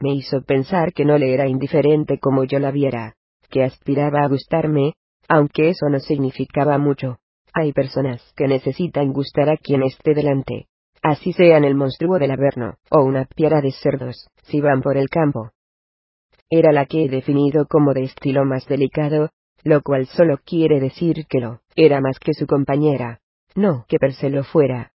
Me 0.00 0.14
hizo 0.14 0.42
pensar 0.42 0.92
que 0.92 1.04
no 1.04 1.18
le 1.18 1.32
era 1.32 1.46
indiferente 1.46 2.18
como 2.18 2.42
yo 2.42 2.58
la 2.58 2.72
viera, 2.72 3.14
que 3.48 3.62
aspiraba 3.62 4.24
a 4.24 4.28
gustarme, 4.28 4.94
aunque 5.28 5.68
eso 5.68 5.88
no 5.88 6.00
significaba 6.00 6.76
mucho. 6.78 7.18
Hay 7.54 7.72
personas 7.72 8.20
que 8.36 8.48
necesitan 8.48 9.12
gustar 9.12 9.50
a 9.50 9.56
quien 9.56 9.84
esté 9.84 10.14
delante. 10.14 10.66
Así 11.02 11.32
sean 11.32 11.64
el 11.64 11.76
monstruo 11.76 12.18
del 12.18 12.32
Averno, 12.32 12.74
o 12.90 13.02
una 13.04 13.26
piara 13.26 13.60
de 13.60 13.70
cerdos, 13.70 14.28
si 14.42 14.60
van 14.60 14.82
por 14.82 14.96
el 14.96 15.08
campo. 15.08 15.50
Era 16.54 16.70
la 16.70 16.84
que 16.84 17.06
he 17.06 17.08
definido 17.08 17.64
como 17.66 17.94
de 17.94 18.02
estilo 18.02 18.44
más 18.44 18.68
delicado, 18.68 19.30
lo 19.64 19.80
cual 19.80 20.04
solo 20.04 20.36
quiere 20.44 20.80
decir 20.80 21.24
que 21.26 21.40
lo 21.40 21.60
era 21.76 22.02
más 22.02 22.18
que 22.18 22.34
su 22.34 22.46
compañera, 22.46 23.20
no 23.54 23.86
que 23.88 23.96
per 23.96 24.12
se 24.12 24.28
lo 24.28 24.44
fuera. 24.44 24.92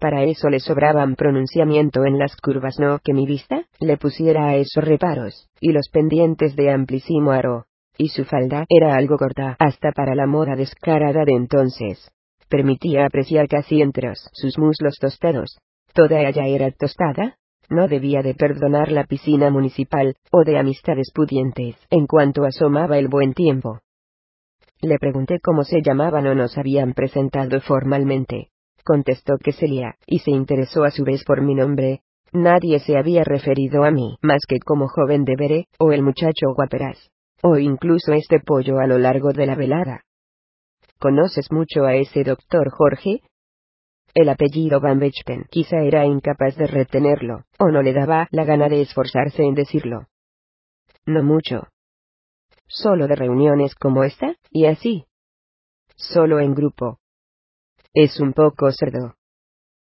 Para 0.00 0.24
eso 0.24 0.48
le 0.48 0.60
sobraban 0.60 1.16
pronunciamiento 1.16 2.06
en 2.06 2.18
las 2.18 2.34
curvas, 2.36 2.78
no 2.78 2.98
que 3.04 3.12
mi 3.12 3.26
vista 3.26 3.66
le 3.78 3.98
pusiera 3.98 4.48
a 4.48 4.56
esos 4.56 4.82
reparos, 4.82 5.50
y 5.60 5.72
los 5.72 5.90
pendientes 5.92 6.56
de 6.56 6.70
amplísimo 6.70 7.32
aro, 7.32 7.66
y 7.98 8.08
su 8.08 8.24
falda 8.24 8.64
era 8.70 8.96
algo 8.96 9.18
corta 9.18 9.56
hasta 9.58 9.92
para 9.92 10.14
la 10.14 10.26
moda 10.26 10.56
descarada 10.56 11.26
de 11.26 11.34
entonces. 11.34 12.10
Permitía 12.48 13.04
apreciar 13.04 13.48
casi 13.48 13.82
entros 13.82 14.30
sus 14.32 14.56
muslos 14.56 14.96
tostados. 14.98 15.58
Toda 15.92 16.22
ella 16.22 16.46
era 16.46 16.70
tostada. 16.70 17.36
No 17.70 17.88
debía 17.88 18.22
de 18.22 18.34
perdonar 18.34 18.90
la 18.90 19.04
piscina 19.04 19.50
municipal, 19.50 20.16
o 20.30 20.44
de 20.44 20.58
amistades 20.58 21.10
pudientes, 21.14 21.76
en 21.90 22.06
cuanto 22.06 22.44
asomaba 22.44 22.98
el 22.98 23.08
buen 23.08 23.34
tiempo. 23.34 23.80
Le 24.80 24.98
pregunté 24.98 25.40
cómo 25.42 25.64
se 25.64 25.80
llamaban 25.82 26.26
o 26.26 26.34
nos 26.34 26.58
habían 26.58 26.92
presentado 26.92 27.60
formalmente. 27.60 28.48
Contestó 28.84 29.38
que 29.42 29.52
Celia, 29.52 29.96
y 30.06 30.18
se 30.18 30.30
interesó 30.30 30.84
a 30.84 30.90
su 30.90 31.04
vez 31.04 31.24
por 31.24 31.40
mi 31.42 31.54
nombre. 31.54 32.02
Nadie 32.32 32.80
se 32.80 32.98
había 32.98 33.24
referido 33.24 33.84
a 33.84 33.90
mí 33.90 34.16
más 34.20 34.42
que 34.46 34.58
como 34.58 34.88
joven 34.88 35.24
de 35.24 35.36
Bere, 35.36 35.66
o 35.78 35.92
el 35.92 36.02
muchacho 36.02 36.52
guaperas 36.54 37.10
o 37.44 37.58
incluso 37.58 38.14
este 38.14 38.40
pollo 38.40 38.78
a 38.78 38.86
lo 38.86 38.98
largo 38.98 39.34
de 39.34 39.44
la 39.44 39.54
velada. 39.54 40.00
¿Conoces 40.98 41.52
mucho 41.52 41.84
a 41.84 41.94
ese 41.94 42.24
doctor 42.24 42.70
Jorge? 42.70 43.20
El 44.14 44.28
apellido 44.28 44.80
Van 44.80 45.00
Bechpen 45.00 45.46
quizá 45.50 45.80
era 45.82 46.06
incapaz 46.06 46.56
de 46.56 46.68
retenerlo, 46.68 47.46
o 47.58 47.68
no 47.70 47.82
le 47.82 47.92
daba 47.92 48.28
la 48.30 48.44
gana 48.44 48.68
de 48.68 48.80
esforzarse 48.80 49.42
en 49.42 49.54
decirlo. 49.54 50.06
No 51.04 51.24
mucho. 51.24 51.66
Solo 52.68 53.08
de 53.08 53.16
reuniones 53.16 53.74
como 53.74 54.04
esta, 54.04 54.36
y 54.50 54.66
así. 54.66 55.06
Solo 55.96 56.38
en 56.38 56.54
grupo. 56.54 57.00
Es 57.92 58.20
un 58.20 58.32
poco 58.32 58.70
cerdo. 58.70 59.16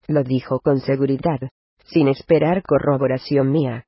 Lo 0.06 0.22
dijo 0.22 0.60
con 0.60 0.78
seguridad, 0.78 1.40
sin 1.86 2.06
esperar 2.06 2.62
corroboración 2.62 3.50
mía. 3.50 3.86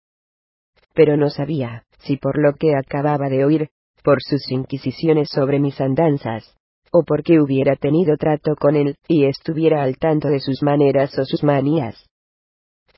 Pero 0.94 1.16
no 1.16 1.30
sabía, 1.30 1.86
si 1.98 2.16
por 2.16 2.38
lo 2.38 2.54
que 2.54 2.74
acababa 2.76 3.28
de 3.28 3.44
oír, 3.44 3.70
por 4.02 4.18
sus 4.20 4.50
inquisiciones 4.50 5.28
sobre 5.30 5.60
mis 5.60 5.80
andanzas, 5.80 6.56
o 6.96 7.02
porque 7.02 7.40
hubiera 7.40 7.74
tenido 7.74 8.16
trato 8.16 8.54
con 8.54 8.76
él, 8.76 8.94
y 9.08 9.24
estuviera 9.24 9.82
al 9.82 9.96
tanto 9.98 10.28
de 10.28 10.38
sus 10.38 10.62
maneras 10.62 11.18
o 11.18 11.24
sus 11.24 11.42
manías. 11.42 12.08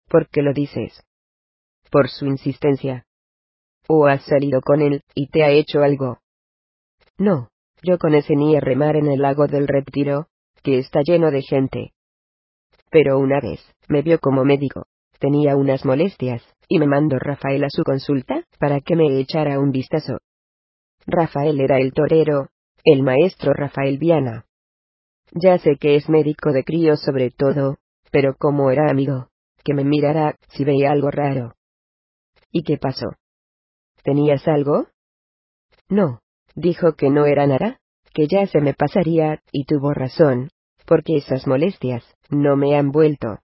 ¿Por 0.06 0.28
qué 0.28 0.42
lo 0.42 0.52
dices? 0.52 1.02
Por 1.90 2.10
su 2.10 2.26
insistencia. 2.26 3.06
¿O 3.88 4.06
has 4.06 4.22
salido 4.26 4.60
con 4.60 4.82
él, 4.82 5.00
y 5.14 5.28
te 5.28 5.44
ha 5.44 5.48
hecho 5.48 5.82
algo? 5.82 6.18
No, 7.16 7.48
yo 7.82 7.96
con 7.96 8.14
ese 8.14 8.36
ni 8.36 8.54
a 8.54 8.60
remar 8.60 8.96
en 8.96 9.06
el 9.06 9.22
lago 9.22 9.46
del 9.46 9.66
retiro, 9.66 10.26
que 10.62 10.78
está 10.78 11.00
lleno 11.02 11.30
de 11.30 11.40
gente. 11.40 11.92
Pero 12.90 13.18
una 13.18 13.40
vez, 13.40 13.60
me 13.88 14.02
vio 14.02 14.18
como 14.18 14.44
médico, 14.44 14.84
tenía 15.20 15.56
unas 15.56 15.86
molestias, 15.86 16.42
y 16.68 16.78
me 16.78 16.86
mandó 16.86 17.18
Rafael 17.18 17.64
a 17.64 17.70
su 17.70 17.82
consulta, 17.82 18.44
para 18.58 18.82
que 18.82 18.94
me 18.94 19.18
echara 19.18 19.58
un 19.58 19.70
vistazo. 19.70 20.18
Rafael 21.06 21.58
era 21.62 21.78
el 21.78 21.94
torero, 21.94 22.48
el 22.86 23.02
maestro 23.02 23.52
Rafael 23.52 23.98
Viana. 23.98 24.46
Ya 25.32 25.58
sé 25.58 25.76
que 25.76 25.96
es 25.96 26.08
médico 26.08 26.52
de 26.52 26.62
críos 26.62 27.02
sobre 27.02 27.32
todo, 27.32 27.78
pero 28.12 28.36
como 28.38 28.70
era 28.70 28.88
amigo, 28.88 29.28
que 29.64 29.74
me 29.74 29.82
mirara 29.82 30.36
si 30.50 30.64
veía 30.64 30.92
algo 30.92 31.10
raro. 31.10 31.56
¿Y 32.52 32.62
qué 32.62 32.78
pasó? 32.78 33.08
¿Tenías 34.04 34.46
algo? 34.46 34.86
No, 35.88 36.20
dijo 36.54 36.92
que 36.92 37.10
no 37.10 37.26
era 37.26 37.48
nada, 37.48 37.80
que 38.14 38.28
ya 38.28 38.46
se 38.46 38.60
me 38.60 38.72
pasaría, 38.72 39.42
y 39.50 39.64
tuvo 39.64 39.92
razón, 39.92 40.50
porque 40.86 41.16
esas 41.16 41.44
molestias 41.48 42.04
no 42.30 42.54
me 42.54 42.76
han 42.76 42.92
vuelto. 42.92 43.40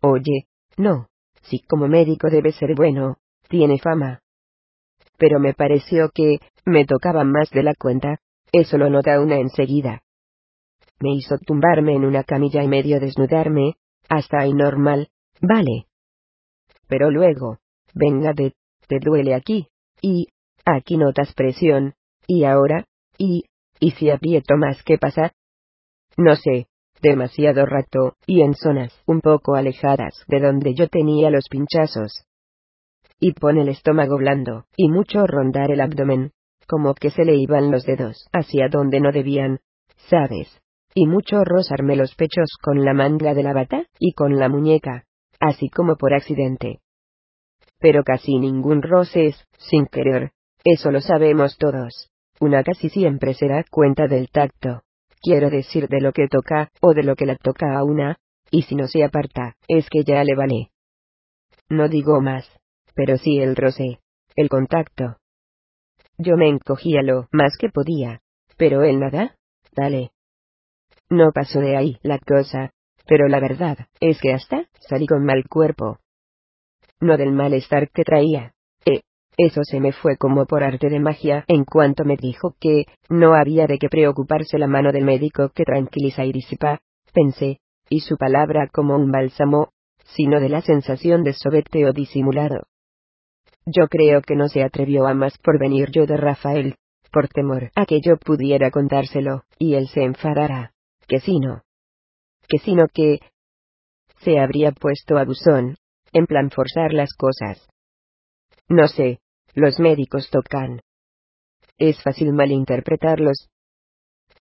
Oye, 0.00 0.46
no, 0.78 1.08
si 1.42 1.60
como 1.60 1.86
médico 1.86 2.30
debe 2.30 2.52
ser 2.52 2.74
bueno, 2.74 3.18
tiene 3.50 3.78
fama. 3.78 4.22
Pero 5.18 5.38
me 5.38 5.52
pareció 5.52 6.08
que, 6.14 6.38
me 6.64 6.86
tocaba 6.86 7.24
más 7.24 7.50
de 7.50 7.62
la 7.62 7.74
cuenta, 7.74 8.20
eso 8.52 8.78
lo 8.78 8.90
nota 8.90 9.20
una 9.20 9.36
enseguida. 9.36 10.02
Me 11.00 11.14
hizo 11.14 11.38
tumbarme 11.38 11.94
en 11.94 12.04
una 12.04 12.24
camilla 12.24 12.62
y 12.62 12.68
medio 12.68 12.98
desnudarme, 13.00 13.74
hasta 14.08 14.40
ahí 14.40 14.52
normal, 14.52 15.08
vale. 15.40 15.86
Pero 16.88 17.10
luego, 17.10 17.58
venga 17.94 18.32
de, 18.32 18.54
te 18.88 18.98
duele 19.00 19.34
aquí, 19.34 19.68
y, 20.00 20.28
aquí 20.64 20.96
notas 20.96 21.34
presión, 21.34 21.94
y 22.26 22.44
ahora, 22.44 22.84
y, 23.16 23.44
y 23.78 23.92
si 23.92 24.10
aprieto 24.10 24.56
más, 24.56 24.82
¿qué 24.82 24.98
pasa? 24.98 25.32
No 26.16 26.34
sé, 26.34 26.66
demasiado 27.00 27.64
rato, 27.64 28.16
y 28.26 28.42
en 28.42 28.54
zonas 28.54 28.92
un 29.06 29.20
poco 29.20 29.54
alejadas 29.54 30.24
de 30.26 30.40
donde 30.40 30.74
yo 30.74 30.88
tenía 30.88 31.30
los 31.30 31.44
pinchazos. 31.48 32.24
Y 33.20 33.32
pone 33.32 33.62
el 33.62 33.68
estómago 33.68 34.16
blando, 34.16 34.64
y 34.76 34.88
mucho 34.88 35.26
rondar 35.26 35.70
el 35.70 35.80
abdomen, 35.80 36.32
como 36.68 36.94
que 36.94 37.10
se 37.10 37.24
le 37.24 37.36
iban 37.36 37.70
los 37.70 37.84
dedos 37.84 38.28
hacia 38.32 38.68
donde 38.68 39.00
no 39.00 39.10
debían, 39.10 39.60
¿sabes? 40.08 40.60
Y 40.94 41.06
mucho 41.06 41.44
rozarme 41.44 41.96
los 41.96 42.14
pechos 42.14 42.56
con 42.62 42.84
la 42.84 42.92
manga 42.92 43.34
de 43.34 43.42
la 43.42 43.52
bata, 43.52 43.86
y 43.98 44.12
con 44.12 44.38
la 44.38 44.48
muñeca, 44.48 45.04
así 45.40 45.68
como 45.68 45.96
por 45.96 46.14
accidente. 46.14 46.80
Pero 47.78 48.02
casi 48.04 48.38
ningún 48.38 48.82
roce 48.82 49.28
es, 49.28 49.44
sin 49.56 49.86
querer, 49.86 50.32
eso 50.64 50.90
lo 50.90 51.00
sabemos 51.00 51.56
todos. 51.56 52.10
Una 52.40 52.62
casi 52.62 52.88
siempre 52.88 53.34
se 53.34 53.48
da 53.48 53.64
cuenta 53.70 54.06
del 54.06 54.28
tacto. 54.28 54.82
Quiero 55.20 55.50
decir 55.50 55.88
de 55.88 56.00
lo 56.00 56.12
que 56.12 56.28
toca, 56.28 56.70
o 56.80 56.94
de 56.94 57.02
lo 57.02 57.16
que 57.16 57.26
la 57.26 57.36
toca 57.36 57.76
a 57.76 57.84
una, 57.84 58.18
y 58.50 58.62
si 58.62 58.74
no 58.74 58.86
se 58.86 59.04
aparta, 59.04 59.56
es 59.66 59.88
que 59.90 60.04
ya 60.04 60.22
le 60.24 60.34
vale. 60.34 60.70
No 61.68 61.88
digo 61.88 62.20
más, 62.20 62.48
pero 62.94 63.18
sí 63.18 63.38
el 63.38 63.56
roce, 63.56 64.00
el 64.36 64.48
contacto. 64.48 65.17
Yo 66.18 66.36
me 66.36 66.48
encogía 66.48 67.02
lo 67.02 67.28
más 67.32 67.56
que 67.58 67.68
podía, 67.70 68.20
pero 68.56 68.82
él 68.82 69.00
nada, 69.00 69.36
dale. 69.72 70.10
No 71.08 71.32
pasó 71.32 71.60
de 71.60 71.76
ahí 71.76 71.98
la 72.02 72.18
cosa, 72.18 72.72
pero 73.06 73.28
la 73.28 73.40
verdad 73.40 73.78
es 74.00 74.20
que 74.20 74.32
hasta 74.32 74.68
salí 74.80 75.06
con 75.06 75.24
mal 75.24 75.44
cuerpo. 75.48 75.98
No 77.00 77.16
del 77.16 77.32
malestar 77.32 77.88
que 77.90 78.02
traía, 78.02 78.52
eso 79.38 79.60
se 79.62 79.78
me 79.78 79.92
fue 79.92 80.16
como 80.16 80.46
por 80.46 80.64
arte 80.64 80.90
de 80.90 80.98
magia 80.98 81.44
en 81.46 81.64
cuanto 81.64 82.04
me 82.04 82.16
dijo 82.16 82.56
que 82.58 82.86
no 83.08 83.34
había 83.34 83.68
de 83.68 83.78
qué 83.78 83.88
preocuparse 83.88 84.58
la 84.58 84.66
mano 84.66 84.90
del 84.90 85.04
médico 85.04 85.50
que 85.54 85.62
tranquiliza 85.62 86.24
y 86.24 86.32
disipa, 86.32 86.80
pensé, 87.14 87.60
y 87.88 88.00
su 88.00 88.16
palabra 88.16 88.68
como 88.72 88.96
un 88.96 89.12
bálsamo, 89.12 89.68
sino 90.16 90.40
de 90.40 90.48
la 90.48 90.60
sensación 90.60 91.22
de 91.22 91.34
sobeteo 91.34 91.92
disimulado. 91.92 92.64
Yo 93.70 93.86
creo 93.88 94.22
que 94.22 94.34
no 94.34 94.48
se 94.48 94.62
atrevió 94.62 95.06
a 95.06 95.12
más 95.12 95.36
por 95.36 95.58
venir 95.58 95.90
yo 95.90 96.06
de 96.06 96.16
Rafael, 96.16 96.76
por 97.12 97.28
temor 97.28 97.70
a 97.74 97.84
que 97.84 98.00
yo 98.00 98.16
pudiera 98.16 98.70
contárselo, 98.70 99.42
y 99.58 99.74
él 99.74 99.88
se 99.88 100.04
enfadara, 100.04 100.72
que 101.06 101.20
si 101.20 101.38
no. 101.38 101.62
Que 102.48 102.58
si 102.58 102.74
no 102.74 102.86
que... 102.92 103.18
Se 104.20 104.38
habría 104.38 104.72
puesto 104.72 105.18
a 105.18 105.24
buzón, 105.24 105.76
en 106.12 106.26
plan 106.26 106.50
forzar 106.50 106.94
las 106.94 107.10
cosas. 107.14 107.68
No 108.68 108.88
sé, 108.88 109.20
los 109.54 109.78
médicos 109.78 110.30
tocan. 110.30 110.80
Es 111.76 112.02
fácil 112.02 112.32
malinterpretarlos. 112.32 113.48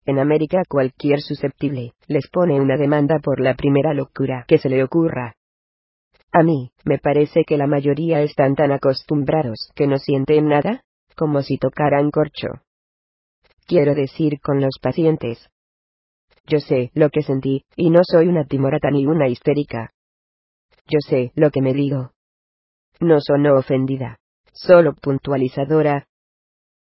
En 0.04 0.20
América 0.20 0.62
cualquier 0.68 1.20
susceptible 1.20 1.94
les 2.06 2.28
pone 2.28 2.60
una 2.60 2.76
demanda 2.76 3.18
por 3.18 3.40
la 3.40 3.54
primera 3.54 3.92
locura 3.92 4.44
que 4.46 4.58
se 4.58 4.68
le 4.68 4.84
ocurra. 4.84 5.34
A 6.38 6.42
mí, 6.42 6.70
me 6.84 6.98
parece 6.98 7.44
que 7.46 7.56
la 7.56 7.66
mayoría 7.66 8.20
están 8.20 8.56
tan 8.56 8.70
acostumbrados 8.70 9.70
que 9.74 9.86
no 9.86 9.96
sienten 9.96 10.48
nada, 10.48 10.82
como 11.16 11.40
si 11.40 11.56
tocaran 11.56 12.10
corcho. 12.10 12.48
Quiero 13.66 13.94
decir 13.94 14.38
con 14.42 14.60
los 14.60 14.78
pacientes. 14.78 15.48
Yo 16.46 16.60
sé 16.60 16.90
lo 16.92 17.08
que 17.08 17.22
sentí, 17.22 17.64
y 17.74 17.88
no 17.88 18.00
soy 18.04 18.28
una 18.28 18.44
timorata 18.44 18.90
ni 18.90 19.06
una 19.06 19.28
histérica. 19.28 19.94
Yo 20.86 20.98
sé 21.00 21.32
lo 21.36 21.50
que 21.50 21.62
me 21.62 21.72
digo. 21.72 22.10
No 23.00 23.16
sonó 23.22 23.56
ofendida 23.56 24.18
solo 24.52 24.94
puntualizadora. 24.94 26.06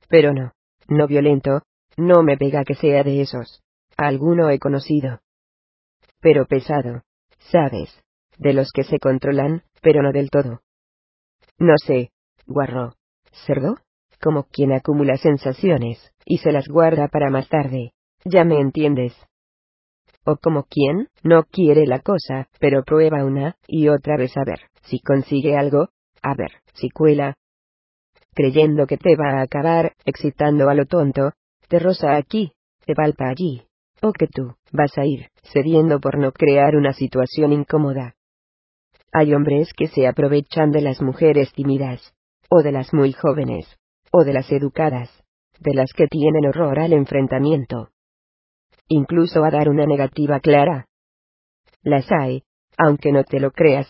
Pero 0.07 0.33
no, 0.33 0.53
no 0.87 1.07
violento, 1.07 1.63
no 1.97 2.23
me 2.23 2.37
pega 2.37 2.63
que 2.63 2.75
sea 2.75 3.03
de 3.03 3.19
esos. 3.19 3.61
Alguno 3.97 4.49
he 4.49 4.59
conocido. 4.59 5.19
Pero 6.21 6.45
pesado, 6.45 7.01
sabes, 7.51 8.01
de 8.41 8.53
los 8.53 8.71
que 8.71 8.83
se 8.83 8.97
controlan, 8.97 9.61
pero 9.81 10.01
no 10.01 10.11
del 10.11 10.29
todo. 10.31 10.61
No 11.59 11.75
sé, 11.77 12.09
guarro, 12.47 12.95
cerdo, 13.45 13.77
como 14.19 14.43
quien 14.45 14.73
acumula 14.73 15.15
sensaciones, 15.17 16.11
y 16.25 16.39
se 16.39 16.51
las 16.51 16.67
guarda 16.67 17.07
para 17.07 17.29
más 17.29 17.47
tarde, 17.49 17.93
ya 18.25 18.43
me 18.43 18.59
entiendes. 18.59 19.13
O 20.25 20.37
como 20.37 20.63
quien 20.63 21.07
no 21.23 21.43
quiere 21.43 21.85
la 21.85 21.99
cosa, 21.99 22.47
pero 22.59 22.83
prueba 22.83 23.23
una 23.23 23.55
y 23.67 23.89
otra 23.89 24.17
vez 24.17 24.35
a 24.37 24.43
ver 24.43 24.59
si 24.81 24.99
consigue 24.99 25.55
algo, 25.55 25.89
a 26.23 26.33
ver 26.35 26.51
si 26.73 26.89
cuela, 26.89 27.35
creyendo 28.33 28.87
que 28.87 28.97
te 28.97 29.15
va 29.15 29.39
a 29.39 29.41
acabar, 29.43 29.93
excitando 30.05 30.67
a 30.69 30.73
lo 30.73 30.85
tonto, 30.85 31.33
te 31.67 31.77
roza 31.77 32.15
aquí, 32.15 32.53
te 32.85 32.95
palpa 32.95 33.29
allí, 33.29 33.67
o 34.01 34.11
que 34.13 34.27
tú, 34.27 34.55
vas 34.71 34.97
a 34.97 35.05
ir, 35.05 35.29
cediendo 35.53 35.99
por 35.99 36.17
no 36.17 36.31
crear 36.31 36.75
una 36.75 36.93
situación 36.93 37.53
incómoda. 37.53 38.15
Hay 39.13 39.33
hombres 39.33 39.73
que 39.75 39.87
se 39.87 40.07
aprovechan 40.07 40.71
de 40.71 40.81
las 40.81 41.01
mujeres 41.01 41.51
tímidas, 41.53 42.13
o 42.49 42.61
de 42.61 42.71
las 42.71 42.93
muy 42.93 43.11
jóvenes, 43.11 43.77
o 44.11 44.23
de 44.23 44.33
las 44.33 44.51
educadas, 44.51 45.09
de 45.59 45.73
las 45.73 45.91
que 45.93 46.07
tienen 46.07 46.45
horror 46.45 46.79
al 46.79 46.93
enfrentamiento. 46.93 47.89
Incluso 48.87 49.43
a 49.43 49.51
dar 49.51 49.69
una 49.69 49.85
negativa 49.85 50.39
clara. 50.39 50.87
Las 51.81 52.09
hay, 52.11 52.43
aunque 52.77 53.11
no 53.11 53.23
te 53.23 53.39
lo 53.39 53.51
creas. 53.51 53.87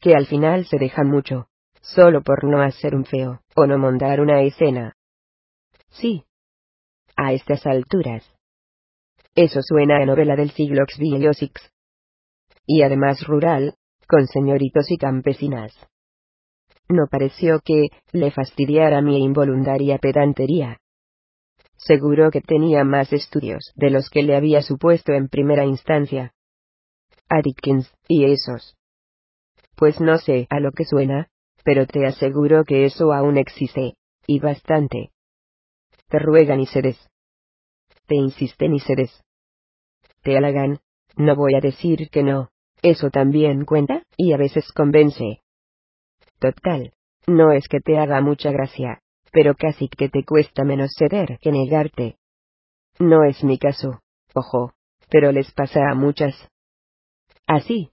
Que 0.00 0.14
al 0.14 0.26
final 0.26 0.66
se 0.66 0.78
dejan 0.78 1.08
mucho, 1.08 1.48
solo 1.80 2.22
por 2.22 2.44
no 2.44 2.60
hacer 2.60 2.94
un 2.94 3.04
feo, 3.04 3.40
o 3.54 3.66
no 3.66 3.78
montar 3.78 4.20
una 4.20 4.42
escena. 4.42 4.94
Sí. 5.88 6.24
A 7.16 7.32
estas 7.32 7.66
alturas. 7.66 8.24
Eso 9.34 9.60
suena 9.62 10.02
a 10.02 10.06
novela 10.06 10.36
del 10.36 10.50
siglo 10.50 10.84
XVII. 10.86 11.52
Y 12.66 12.82
además 12.82 13.26
rural, 13.26 13.76
con 14.06 14.26
señoritos 14.26 14.90
y 14.90 14.96
campesinas. 14.96 15.72
No 16.88 17.06
pareció 17.10 17.60
que 17.60 17.88
le 18.12 18.30
fastidiara 18.30 19.00
mi 19.00 19.22
involuntaria 19.24 19.98
pedantería. 19.98 20.78
Seguro 21.76 22.30
que 22.30 22.40
tenía 22.40 22.84
más 22.84 23.12
estudios 23.12 23.72
de 23.74 23.90
los 23.90 24.08
que 24.10 24.22
le 24.22 24.36
había 24.36 24.62
supuesto 24.62 25.12
en 25.12 25.28
primera 25.28 25.64
instancia. 25.64 26.32
A 27.28 27.40
Dickens, 27.42 27.92
y 28.08 28.30
esos. 28.30 28.76
Pues 29.74 30.00
no 30.00 30.18
sé 30.18 30.46
a 30.50 30.60
lo 30.60 30.70
que 30.72 30.84
suena, 30.84 31.28
pero 31.64 31.86
te 31.86 32.06
aseguro 32.06 32.64
que 32.64 32.84
eso 32.84 33.12
aún 33.12 33.38
existe, 33.38 33.94
y 34.26 34.38
bastante. 34.38 35.10
Te 36.08 36.18
ruegan 36.18 36.60
y 36.60 36.66
cedes. 36.66 36.98
Te 38.06 38.16
insisten 38.16 38.74
y 38.74 38.80
cedes. 38.80 39.22
Te 40.22 40.36
halagan, 40.36 40.80
no 41.16 41.34
voy 41.34 41.54
a 41.54 41.60
decir 41.60 42.10
que 42.10 42.22
no, 42.22 42.51
eso 42.82 43.10
también 43.10 43.64
cuenta, 43.64 44.02
y 44.16 44.32
a 44.32 44.36
veces 44.36 44.70
convence. 44.72 45.40
Total, 46.38 46.92
no 47.26 47.52
es 47.52 47.68
que 47.68 47.80
te 47.80 47.98
haga 47.98 48.20
mucha 48.20 48.50
gracia, 48.50 49.00
pero 49.32 49.54
casi 49.54 49.88
que 49.88 50.08
te 50.08 50.24
cuesta 50.24 50.64
menos 50.64 50.92
ceder 50.98 51.38
que 51.40 51.52
negarte. 51.52 52.16
No 52.98 53.24
es 53.24 53.42
mi 53.44 53.58
caso, 53.58 54.00
ojo, 54.34 54.72
pero 55.08 55.32
les 55.32 55.50
pasa 55.52 55.90
a 55.90 55.94
muchas. 55.94 56.34
Así. 57.46 57.90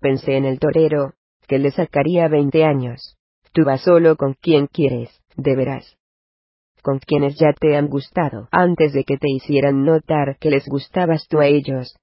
Pensé 0.00 0.36
en 0.36 0.46
el 0.46 0.58
torero, 0.58 1.12
que 1.46 1.58
le 1.58 1.70
sacaría 1.70 2.28
20 2.28 2.64
años. 2.64 3.16
Tú 3.52 3.64
vas 3.64 3.82
solo 3.82 4.16
con 4.16 4.34
quien 4.34 4.66
quieres, 4.66 5.20
de 5.36 5.56
veras. 5.56 5.96
Con 6.82 6.98
quienes 6.98 7.38
ya 7.38 7.52
te 7.52 7.76
han 7.76 7.88
gustado 7.88 8.48
antes 8.50 8.92
de 8.92 9.04
que 9.04 9.18
te 9.18 9.28
hicieran 9.28 9.84
notar 9.84 10.38
que 10.38 10.50
les 10.50 10.66
gustabas 10.66 11.26
tú 11.28 11.40
a 11.40 11.46
ellos. 11.46 11.94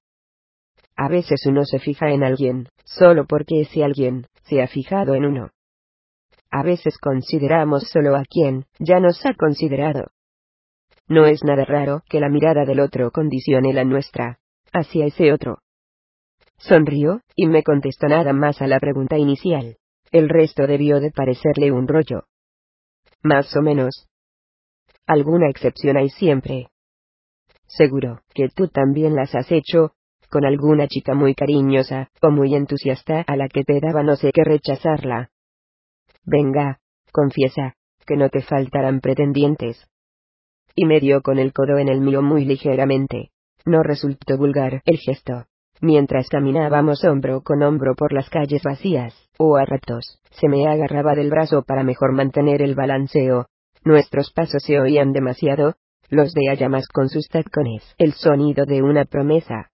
A 0.98 1.06
veces 1.06 1.46
uno 1.46 1.64
se 1.64 1.78
fija 1.78 2.10
en 2.10 2.24
alguien, 2.24 2.68
solo 2.84 3.24
porque 3.24 3.60
ese 3.60 3.84
alguien 3.84 4.26
se 4.42 4.60
ha 4.60 4.66
fijado 4.66 5.14
en 5.14 5.26
uno. 5.26 5.50
A 6.50 6.64
veces 6.64 6.98
consideramos 6.98 7.88
solo 7.88 8.16
a 8.16 8.24
quien 8.28 8.64
ya 8.80 8.98
nos 8.98 9.24
ha 9.24 9.34
considerado. 9.34 10.08
No 11.06 11.26
es 11.26 11.44
nada 11.44 11.64
raro 11.64 12.02
que 12.10 12.18
la 12.18 12.28
mirada 12.28 12.64
del 12.64 12.80
otro 12.80 13.12
condicione 13.12 13.72
la 13.72 13.84
nuestra, 13.84 14.40
hacia 14.72 15.06
ese 15.06 15.32
otro. 15.32 15.58
Sonrió, 16.56 17.20
y 17.36 17.46
me 17.46 17.62
contestó 17.62 18.08
nada 18.08 18.32
más 18.32 18.60
a 18.60 18.66
la 18.66 18.80
pregunta 18.80 19.16
inicial. 19.16 19.76
El 20.10 20.28
resto 20.28 20.66
debió 20.66 20.98
de 20.98 21.12
parecerle 21.12 21.70
un 21.70 21.86
rollo. 21.86 22.24
Más 23.22 23.56
o 23.56 23.62
menos. 23.62 24.08
Alguna 25.06 25.48
excepción 25.48 25.96
hay 25.96 26.08
siempre. 26.08 26.70
Seguro 27.68 28.22
que 28.34 28.48
tú 28.48 28.66
también 28.66 29.14
las 29.14 29.36
has 29.36 29.52
hecho, 29.52 29.92
con 30.30 30.44
alguna 30.44 30.86
chica 30.88 31.14
muy 31.14 31.34
cariñosa, 31.34 32.10
o 32.22 32.30
muy 32.30 32.54
entusiasta 32.54 33.24
a 33.26 33.36
la 33.36 33.48
que 33.48 33.64
te 33.64 33.80
daba 33.80 34.02
no 34.02 34.16
sé 34.16 34.30
qué 34.32 34.44
rechazarla. 34.44 35.30
Venga, 36.24 36.80
confiesa, 37.12 37.74
que 38.06 38.16
no 38.16 38.28
te 38.28 38.42
faltarán 38.42 39.00
pretendientes. 39.00 39.86
Y 40.74 40.86
me 40.86 41.00
dio 41.00 41.22
con 41.22 41.38
el 41.38 41.52
codo 41.52 41.78
en 41.78 41.88
el 41.88 42.00
mío 42.00 42.22
muy 42.22 42.44
ligeramente. 42.44 43.30
No 43.64 43.82
resultó 43.82 44.36
vulgar 44.36 44.82
el 44.84 44.98
gesto. 44.98 45.46
Mientras 45.80 46.28
caminábamos 46.28 47.04
hombro 47.04 47.42
con 47.42 47.62
hombro 47.62 47.94
por 47.94 48.12
las 48.12 48.28
calles 48.30 48.62
vacías, 48.64 49.14
o 49.38 49.56
a 49.56 49.64
ratos, 49.64 50.20
se 50.30 50.48
me 50.48 50.66
agarraba 50.66 51.14
del 51.14 51.30
brazo 51.30 51.62
para 51.62 51.84
mejor 51.84 52.12
mantener 52.12 52.62
el 52.62 52.74
balanceo. 52.74 53.46
Nuestros 53.84 54.32
pasos 54.32 54.62
se 54.64 54.80
oían 54.80 55.12
demasiado, 55.12 55.74
los 56.10 56.32
de 56.32 56.50
Ayamas 56.50 56.88
con 56.88 57.08
sus 57.08 57.28
tacones, 57.28 57.94
el 57.98 58.12
sonido 58.12 58.64
de 58.64 58.82
una 58.82 59.04
promesa. 59.04 59.70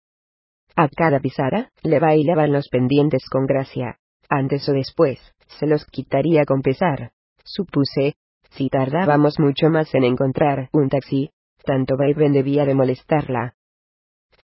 A 0.80 0.88
cada 0.88 1.18
pisada, 1.18 1.72
le 1.82 1.98
bailaban 1.98 2.52
los 2.52 2.68
pendientes 2.68 3.24
con 3.28 3.46
gracia. 3.46 3.98
Antes 4.28 4.68
o 4.68 4.72
después, 4.72 5.18
se 5.58 5.66
los 5.66 5.84
quitaría 5.86 6.44
con 6.44 6.62
pesar. 6.62 7.10
Supuse, 7.42 8.14
si 8.50 8.68
tardábamos 8.68 9.40
mucho 9.40 9.70
más 9.70 9.92
en 9.96 10.04
encontrar 10.04 10.68
un 10.72 10.88
taxi, 10.88 11.30
tanto 11.64 11.96
Vaven 11.96 12.32
debía 12.32 12.64
de 12.64 12.76
molestarla. 12.76 13.56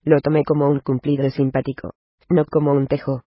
Lo 0.05 0.21
tomé 0.21 0.43
como 0.43 0.71
un 0.71 0.81
cumplido 0.81 1.29
simpático, 1.29 1.93
no 2.31 2.47
como 2.47 2.73
un 2.73 2.87
tejo. 2.87 3.25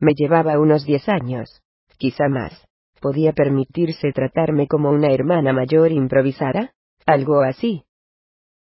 Me 0.00 0.14
llevaba 0.16 0.58
unos 0.58 0.84
diez 0.84 1.08
años, 1.08 1.62
quizá 1.96 2.26
más. 2.28 2.66
¿Podía 3.00 3.34
permitirse 3.34 4.10
tratarme 4.10 4.66
como 4.66 4.90
una 4.90 5.12
hermana 5.12 5.52
mayor 5.52 5.92
improvisada? 5.92 6.72
Algo 7.06 7.42
así. 7.42 7.84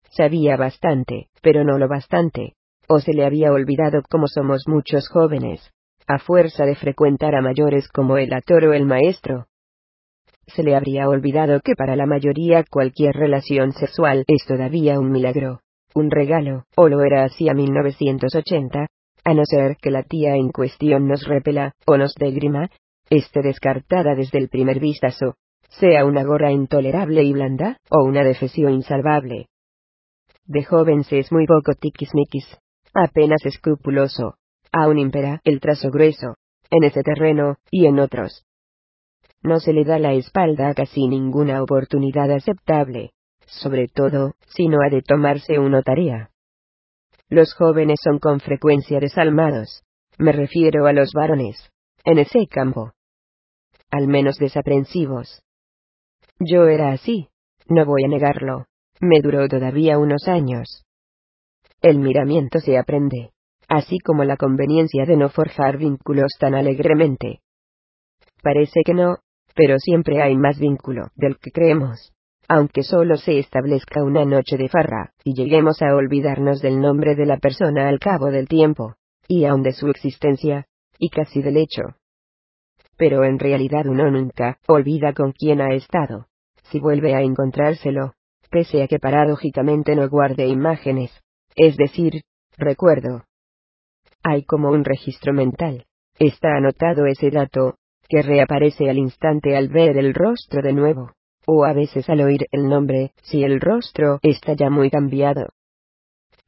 Sabía 0.10 0.58
bastante, 0.58 1.30
pero 1.42 1.64
no 1.64 1.78
lo 1.78 1.88
bastante. 1.88 2.57
O 2.90 3.00
se 3.00 3.14
le 3.14 3.26
había 3.26 3.52
olvidado 3.52 4.02
cómo 4.10 4.28
somos 4.28 4.64
muchos 4.68 5.10
jóvenes, 5.10 5.74
a 6.08 6.20
fuerza 6.20 6.66
de 6.66 6.76
frecuentar 6.76 7.36
a 7.36 7.42
mayores 7.42 7.90
como 7.90 8.18
el 8.18 8.32
actor 8.32 8.64
o 8.64 8.74
el 8.74 8.86
maestro. 8.86 9.48
Se 10.48 10.64
le 10.64 10.74
habría 10.74 11.10
olvidado 11.10 11.60
que 11.60 11.76
para 11.76 11.98
la 11.98 12.06
mayoría 12.06 12.64
cualquier 12.64 13.14
relación 13.14 13.74
sexual 13.74 14.24
es 14.28 14.46
todavía 14.46 15.00
un 15.02 15.12
milagro, 15.12 15.60
un 15.94 16.10
regalo, 16.10 16.64
o 16.78 16.88
lo 16.88 17.02
era 17.02 17.26
así 17.26 17.50
a 17.50 17.54
1980, 17.54 18.88
a 19.26 19.34
no 19.34 19.44
ser 19.44 19.76
que 19.82 19.92
la 19.92 20.04
tía 20.04 20.36
en 20.36 20.50
cuestión 20.52 21.10
nos 21.10 21.28
repela, 21.28 21.74
o 21.86 21.98
nos 21.98 22.16
dé 22.16 22.32
grima, 22.32 22.70
esté 23.10 23.42
descartada 23.42 24.16
desde 24.16 24.38
el 24.40 24.48
primer 24.48 24.80
vistazo, 24.80 25.36
sea 25.68 26.06
una 26.06 26.24
gorra 26.24 26.54
intolerable 26.54 27.24
y 27.24 27.34
blanda, 27.34 27.80
o 27.90 28.06
una 28.06 28.24
defesión 28.24 28.72
insalvable. 28.72 29.48
De 30.46 30.64
joven 30.64 31.04
se 31.04 31.20
es 31.20 31.34
muy 31.34 31.46
poco 31.46 31.74
tiquismiquis, 31.74 32.58
apenas 32.98 33.46
escrupuloso, 33.46 34.38
aún 34.72 34.98
impera 34.98 35.40
el 35.44 35.60
trazo 35.60 35.92
grueso, 35.92 36.36
en 36.72 36.84
ese 36.84 37.04
terreno, 37.04 37.58
y 37.70 37.86
en 37.86 38.00
otros. 38.00 38.44
No 39.44 39.60
se 39.60 39.72
le 39.72 39.86
da 39.86 40.00
la 40.00 40.14
espalda 40.14 40.70
a 40.70 40.74
casi 40.74 41.08
ninguna 41.08 41.62
oportunidad 41.62 42.32
aceptable, 42.32 43.12
sobre 43.46 43.88
todo, 43.88 44.34
si 44.48 44.68
no 44.68 44.80
ha 44.82 44.90
de 44.90 45.04
tomarse 45.04 45.60
una 45.60 45.84
tarea. 45.84 46.32
Los 47.30 47.54
jóvenes 47.54 48.00
son 48.04 48.20
con 48.20 48.40
frecuencia 48.40 49.00
desalmados, 49.00 49.84
me 50.18 50.32
refiero 50.32 50.88
a 50.88 50.94
los 50.94 51.12
varones, 51.14 51.72
en 52.04 52.18
ese 52.18 52.48
campo. 52.48 52.94
Al 53.92 54.08
menos 54.08 54.38
desaprensivos. 54.38 55.44
Yo 56.40 56.66
era 56.68 56.92
así, 56.92 57.30
no 57.68 57.86
voy 57.86 58.06
a 58.06 58.08
negarlo, 58.08 58.66
me 59.00 59.22
duró 59.22 59.48
todavía 59.48 60.00
unos 60.00 60.28
años. 60.28 60.87
El 61.82 62.00
miramiento 62.00 62.60
se 62.60 62.78
aprende, 62.78 63.32
así 63.68 64.00
como 64.00 64.24
la 64.24 64.36
conveniencia 64.36 65.06
de 65.06 65.16
no 65.16 65.30
forjar 65.30 65.78
vínculos 65.78 66.32
tan 66.40 66.56
alegremente. 66.56 67.42
Parece 68.42 68.82
que 68.84 68.96
no, 68.96 69.18
pero 69.56 69.78
siempre 69.78 70.22
hay 70.22 70.36
más 70.36 70.60
vínculo 70.60 71.10
del 71.16 71.38
que 71.38 71.52
creemos. 71.52 72.14
Aunque 72.48 72.82
solo 72.82 73.18
se 73.18 73.40
establezca 73.40 74.04
una 74.04 74.26
noche 74.26 74.58
de 74.58 74.70
farra, 74.70 75.12
y 75.24 75.34
lleguemos 75.34 75.82
a 75.82 75.94
olvidarnos 75.94 76.62
del 76.62 76.80
nombre 76.80 77.14
de 77.16 77.26
la 77.26 77.38
persona 77.38 77.90
al 77.90 78.00
cabo 78.00 78.28
del 78.28 78.48
tiempo, 78.48 78.96
y 79.28 79.46
aun 79.46 79.62
de 79.64 79.74
su 79.74 79.90
existencia, 79.90 80.66
y 80.98 81.10
casi 81.10 81.42
del 81.42 81.58
hecho. 81.58 81.98
Pero 82.98 83.24
en 83.26 83.38
realidad 83.38 83.86
uno 83.86 84.10
nunca 84.10 84.60
olvida 84.68 85.14
con 85.14 85.34
quién 85.34 85.62
ha 85.62 85.74
estado, 85.74 86.28
si 86.72 86.80
vuelve 86.80 87.14
a 87.14 87.22
encontrárselo, 87.22 88.14
pese 88.50 88.82
a 88.82 88.88
que 88.88 88.98
paradójicamente 88.98 89.96
no 89.96 90.10
guarde 90.10 90.48
imágenes, 90.48 91.12
es 91.58 91.76
decir, 91.76 92.22
recuerdo. 92.56 93.26
Hay 94.24 94.44
como 94.44 94.70
un 94.70 94.86
registro 94.86 95.34
mental. 95.34 95.86
Está 96.20 96.56
anotado 96.56 97.08
ese 97.08 97.32
dato, 97.32 97.76
que 98.08 98.22
reaparece 98.22 98.90
al 98.90 98.98
instante 98.98 99.58
al 99.58 99.68
ver 99.68 99.98
el 99.98 100.14
rostro 100.14 100.62
de 100.62 100.74
nuevo, 100.74 101.12
o 101.46 101.66
a 101.66 101.74
veces 101.74 102.10
al 102.10 102.22
oír 102.22 102.46
el 102.52 102.70
nombre, 102.70 103.12
si 103.24 103.44
el 103.44 103.60
rostro 103.60 104.20
está 104.22 104.54
ya 104.54 104.70
muy 104.70 104.90
cambiado. 104.90 105.50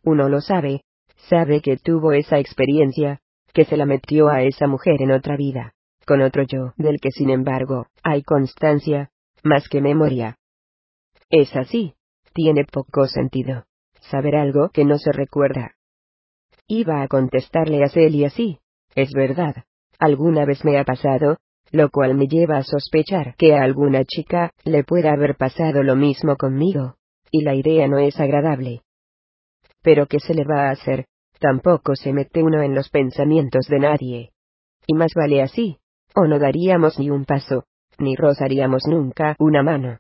Uno 0.04 0.30
lo 0.30 0.42
sabe, 0.42 0.84
sabe 1.28 1.62
que 1.62 1.78
tuvo 1.78 2.14
esa 2.14 2.40
experiencia, 2.40 3.20
que 3.54 3.66
se 3.66 3.78
la 3.78 3.86
metió 3.86 4.30
a 4.30 4.44
esa 4.44 4.68
mujer 4.68 5.02
en 5.02 5.12
otra 5.12 5.36
vida, 5.36 5.74
con 6.06 6.22
otro 6.22 6.44
yo, 6.44 6.74
del 6.78 7.00
que 7.00 7.10
sin 7.12 7.30
embargo, 7.30 7.88
hay 8.04 8.22
constancia, 8.24 9.10
más 9.44 9.68
que 9.70 9.82
memoria. 9.82 10.38
Es 11.30 11.56
así, 11.56 11.96
tiene 12.34 12.66
poco 12.66 13.08
sentido, 13.08 13.66
saber 14.02 14.36
algo 14.36 14.70
que 14.70 14.86
no 14.86 14.98
se 14.98 15.12
recuerda. 15.12 15.76
Iba 16.68 17.02
a 17.02 17.08
contestarle 17.08 17.84
a 17.84 17.90
Celia 17.90 18.30
sí, 18.30 18.60
es 18.96 19.12
verdad, 19.14 19.64
alguna 19.98 20.46
vez 20.46 20.64
me 20.64 20.78
ha 20.78 20.84
pasado, 20.84 21.38
lo 21.72 21.90
cual 21.90 22.16
me 22.16 22.28
lleva 22.28 22.58
a 22.58 22.64
sospechar 22.64 23.36
que 23.36 23.56
a 23.56 23.64
alguna 23.64 24.04
chica 24.06 24.52
le 24.64 24.84
pueda 24.84 25.14
haber 25.14 25.36
pasado 25.36 25.84
lo 25.84 25.96
mismo 25.96 26.36
conmigo, 26.36 26.96
y 27.32 27.44
la 27.44 27.56
idea 27.56 27.88
no 27.88 28.00
es 28.00 28.20
agradable. 28.20 28.82
Pero 29.82 30.08
¿qué 30.08 30.20
se 30.20 30.34
le 30.34 30.44
va 30.44 30.68
a 30.68 30.72
hacer? 30.72 31.06
Tampoco 31.40 31.96
se 31.96 32.12
mete 32.12 32.44
uno 32.44 32.62
en 32.62 32.76
los 32.76 32.90
pensamientos 32.90 33.68
de 33.68 33.80
nadie. 33.80 34.32
Y 34.88 34.94
más 34.94 35.12
vale 35.16 35.42
así, 35.42 35.78
o 36.16 36.26
no 36.26 36.40
daríamos 36.40 37.00
ni 37.00 37.10
un 37.10 37.26
paso, 37.26 37.64
ni 37.98 38.16
rozaríamos 38.16 38.84
nunca 38.88 39.36
una 39.40 39.64
mano. 39.64 40.00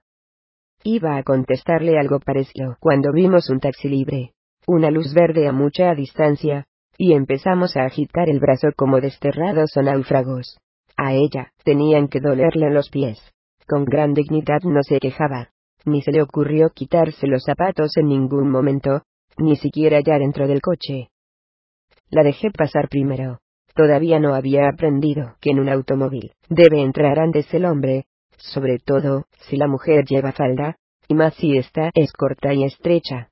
Iba 0.84 1.18
a 1.18 1.24
contestarle 1.24 2.00
algo 2.00 2.20
parecido 2.20 2.78
cuando 2.80 3.12
vimos 3.12 3.50
un 3.50 3.60
taxi 3.60 3.90
libre, 3.90 4.32
una 4.66 4.90
luz 4.90 5.14
verde 5.14 5.48
a 5.48 5.52
mucha 5.52 5.94
distancia, 5.94 6.68
y 6.98 7.14
empezamos 7.14 7.76
a 7.76 7.86
agitar 7.86 8.30
el 8.30 8.40
brazo 8.40 8.70
como 8.76 9.02
desterrados 9.02 9.76
o 9.76 9.82
náufragos. 9.82 10.58
A 10.96 11.14
ella, 11.14 11.52
tenían 11.64 12.08
que 12.08 12.20
dolerle 12.20 12.70
los 12.72 12.90
pies. 12.90 13.20
Con 13.68 13.86
gran 13.86 14.14
dignidad 14.14 14.62
no 14.64 14.84
se 14.84 15.00
quejaba. 15.00 15.50
Ni 15.86 16.02
se 16.02 16.12
le 16.12 16.22
ocurrió 16.22 16.70
quitarse 16.70 17.28
los 17.28 17.44
zapatos 17.44 17.96
en 17.98 18.08
ningún 18.08 18.50
momento, 18.50 19.04
ni 19.38 19.56
siquiera 19.56 20.02
ya 20.02 20.18
dentro 20.18 20.48
del 20.48 20.62
coche. 20.62 21.10
La 22.10 22.24
dejé 22.24 22.52
pasar 22.52 22.90
primero. 22.90 23.40
Todavía 23.76 24.20
no 24.20 24.34
había 24.34 24.68
aprendido 24.68 25.36
que 25.40 25.52
en 25.52 25.60
un 25.60 25.70
automóvil 25.70 26.34
debe 26.50 26.82
entrar 26.82 27.20
antes 27.20 27.54
el 27.54 27.66
hombre, 27.66 28.06
sobre 28.40 28.80
todo, 28.80 29.26
si 29.48 29.58
la 29.58 29.68
mujer 29.68 30.06
lleva 30.06 30.32
falda, 30.32 30.78
y 31.08 31.14
más 31.14 31.34
si 31.36 31.58
esta 31.58 31.92
es 31.94 32.12
corta 32.14 32.54
y 32.54 32.64
estrecha. 32.64 33.30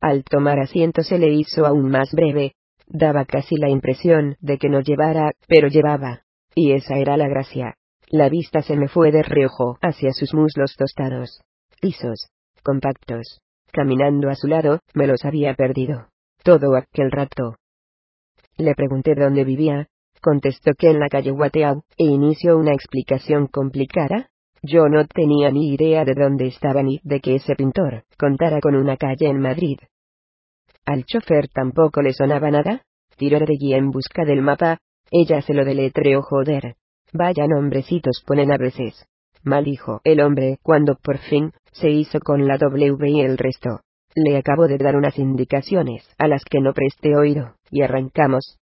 Al 0.00 0.24
tomar 0.24 0.58
asiento 0.58 1.02
se 1.02 1.18
le 1.18 1.32
hizo 1.32 1.66
aún 1.66 1.90
más 1.90 2.12
breve, 2.12 2.54
daba 2.86 3.24
casi 3.24 3.56
la 3.56 3.68
impresión 3.68 4.36
de 4.40 4.58
que 4.58 4.68
no 4.68 4.80
llevara, 4.80 5.32
pero 5.46 5.68
llevaba. 5.68 6.22
Y 6.54 6.72
esa 6.72 6.96
era 6.96 7.16
la 7.16 7.28
gracia. 7.28 7.76
La 8.08 8.28
vista 8.28 8.62
se 8.62 8.76
me 8.76 8.88
fue 8.88 9.12
de 9.12 9.22
reojo 9.22 9.78
hacia 9.80 10.12
sus 10.12 10.34
muslos 10.34 10.74
tostados, 10.76 11.42
lisos, 11.80 12.28
compactos. 12.62 13.40
Caminando 13.72 14.30
a 14.30 14.34
su 14.34 14.48
lado, 14.48 14.80
me 14.94 15.06
los 15.06 15.24
había 15.24 15.54
perdido. 15.54 16.08
Todo 16.42 16.74
aquel 16.76 17.12
rato. 17.12 17.56
Le 18.56 18.74
pregunté 18.74 19.14
dónde 19.14 19.44
vivía, 19.44 19.86
contestó 20.20 20.72
que 20.78 20.90
en 20.90 21.00
la 21.00 21.08
calle 21.08 21.30
Guateau, 21.30 21.82
e 21.96 22.04
inició 22.04 22.56
una 22.56 22.72
explicación 22.72 23.46
complicada. 23.46 24.30
Yo 24.62 24.88
no 24.88 25.06
tenía 25.06 25.50
ni 25.50 25.72
idea 25.72 26.04
de 26.04 26.14
dónde 26.14 26.46
estaba 26.46 26.82
ni 26.82 27.00
de 27.02 27.20
que 27.20 27.36
ese 27.36 27.54
pintor 27.56 28.04
contara 28.18 28.60
con 28.60 28.74
una 28.76 28.96
calle 28.96 29.28
en 29.28 29.40
Madrid. 29.40 29.78
Al 30.84 31.04
chofer 31.04 31.48
tampoco 31.48 32.02
le 32.02 32.12
sonaba 32.12 32.50
nada. 32.50 32.82
Tiró 33.16 33.38
de 33.38 33.56
guía 33.58 33.76
en 33.76 33.90
busca 33.90 34.24
del 34.24 34.42
mapa, 34.42 34.78
ella 35.10 35.42
se 35.42 35.54
lo 35.54 35.64
deletreó 35.64 36.22
joder. 36.22 36.76
Vaya 37.12 37.46
nombrecitos 37.46 38.22
ponen 38.26 38.52
a 38.52 38.56
veces. 38.56 39.06
Maldijo 39.42 40.00
el 40.04 40.20
hombre 40.20 40.58
cuando 40.62 40.96
por 40.96 41.18
fin 41.18 41.52
se 41.72 41.90
hizo 41.90 42.20
con 42.20 42.46
la 42.46 42.58
W 42.58 43.08
y 43.08 43.20
el 43.20 43.38
resto. 43.38 43.80
Le 44.14 44.36
acabo 44.36 44.66
de 44.66 44.78
dar 44.78 44.96
unas 44.96 45.18
indicaciones 45.18 46.08
a 46.18 46.28
las 46.28 46.44
que 46.44 46.60
no 46.60 46.72
presté 46.72 47.16
oído, 47.16 47.54
y 47.70 47.82
arrancamos. 47.82 48.59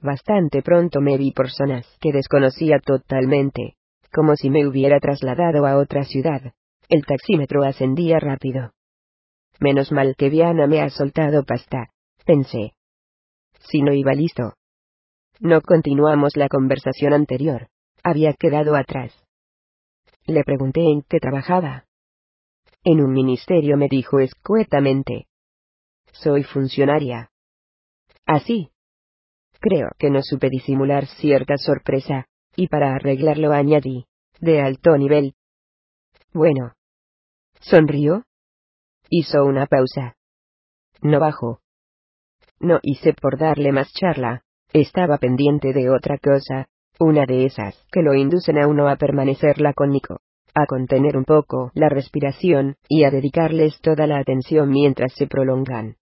Bastante 0.00 0.62
pronto 0.62 1.00
me 1.00 1.16
vi 1.16 1.32
por 1.32 1.50
zonas 1.50 1.86
que 2.00 2.12
desconocía 2.12 2.78
totalmente, 2.80 3.76
como 4.12 4.36
si 4.36 4.50
me 4.50 4.66
hubiera 4.66 5.00
trasladado 5.00 5.66
a 5.66 5.76
otra 5.76 6.04
ciudad. 6.04 6.52
El 6.88 7.04
taxímetro 7.04 7.64
ascendía 7.64 8.20
rápido. 8.20 8.72
Menos 9.58 9.90
mal 9.90 10.14
que 10.16 10.28
Viana 10.28 10.66
me 10.66 10.80
ha 10.80 10.90
soltado 10.90 11.44
pasta, 11.44 11.90
pensé. 12.24 12.74
Si 13.68 13.82
no 13.82 13.92
iba 13.92 14.12
listo, 14.12 14.52
no 15.40 15.60
continuamos 15.60 16.36
la 16.36 16.48
conversación 16.48 17.12
anterior. 17.12 17.68
Había 18.02 18.32
quedado 18.32 18.74
atrás. 18.74 19.12
Le 20.26 20.42
pregunté 20.44 20.80
en 20.80 21.02
qué 21.02 21.20
trabajaba. 21.20 21.84
En 22.84 23.00
un 23.00 23.12
ministerio 23.12 23.76
me 23.76 23.88
dijo 23.88 24.18
escuetamente. 24.18 25.26
Soy 26.12 26.42
funcionaria. 26.42 27.30
Así. 28.24 28.70
Creo 29.60 29.88
que 29.98 30.10
no 30.10 30.22
supe 30.22 30.48
disimular 30.50 31.06
cierta 31.06 31.56
sorpresa, 31.56 32.26
y 32.54 32.68
para 32.68 32.94
arreglarlo 32.94 33.52
añadí, 33.52 34.06
de 34.40 34.60
alto 34.60 34.96
nivel. 34.96 35.34
Bueno. 36.32 36.72
Sonrió. 37.60 38.24
Hizo 39.08 39.44
una 39.44 39.66
pausa. 39.66 40.16
No 41.00 41.20
bajó. 41.20 41.60
No 42.58 42.80
hice 42.82 43.12
por 43.12 43.38
darle 43.38 43.72
más 43.72 43.92
charla, 43.92 44.42
estaba 44.72 45.18
pendiente 45.18 45.72
de 45.72 45.90
otra 45.90 46.18
cosa, 46.18 46.68
una 46.98 47.26
de 47.26 47.44
esas 47.44 47.86
que 47.92 48.02
lo 48.02 48.14
inducen 48.14 48.58
a 48.58 48.66
uno 48.66 48.88
a 48.88 48.96
permanecer 48.96 49.60
lacónico, 49.60 50.20
a 50.54 50.66
contener 50.66 51.16
un 51.16 51.24
poco 51.24 51.70
la 51.74 51.88
respiración, 51.88 52.76
y 52.88 53.04
a 53.04 53.10
dedicarles 53.10 53.78
toda 53.80 54.06
la 54.06 54.18
atención 54.18 54.70
mientras 54.70 55.12
se 55.14 55.26
prolongan. 55.26 55.96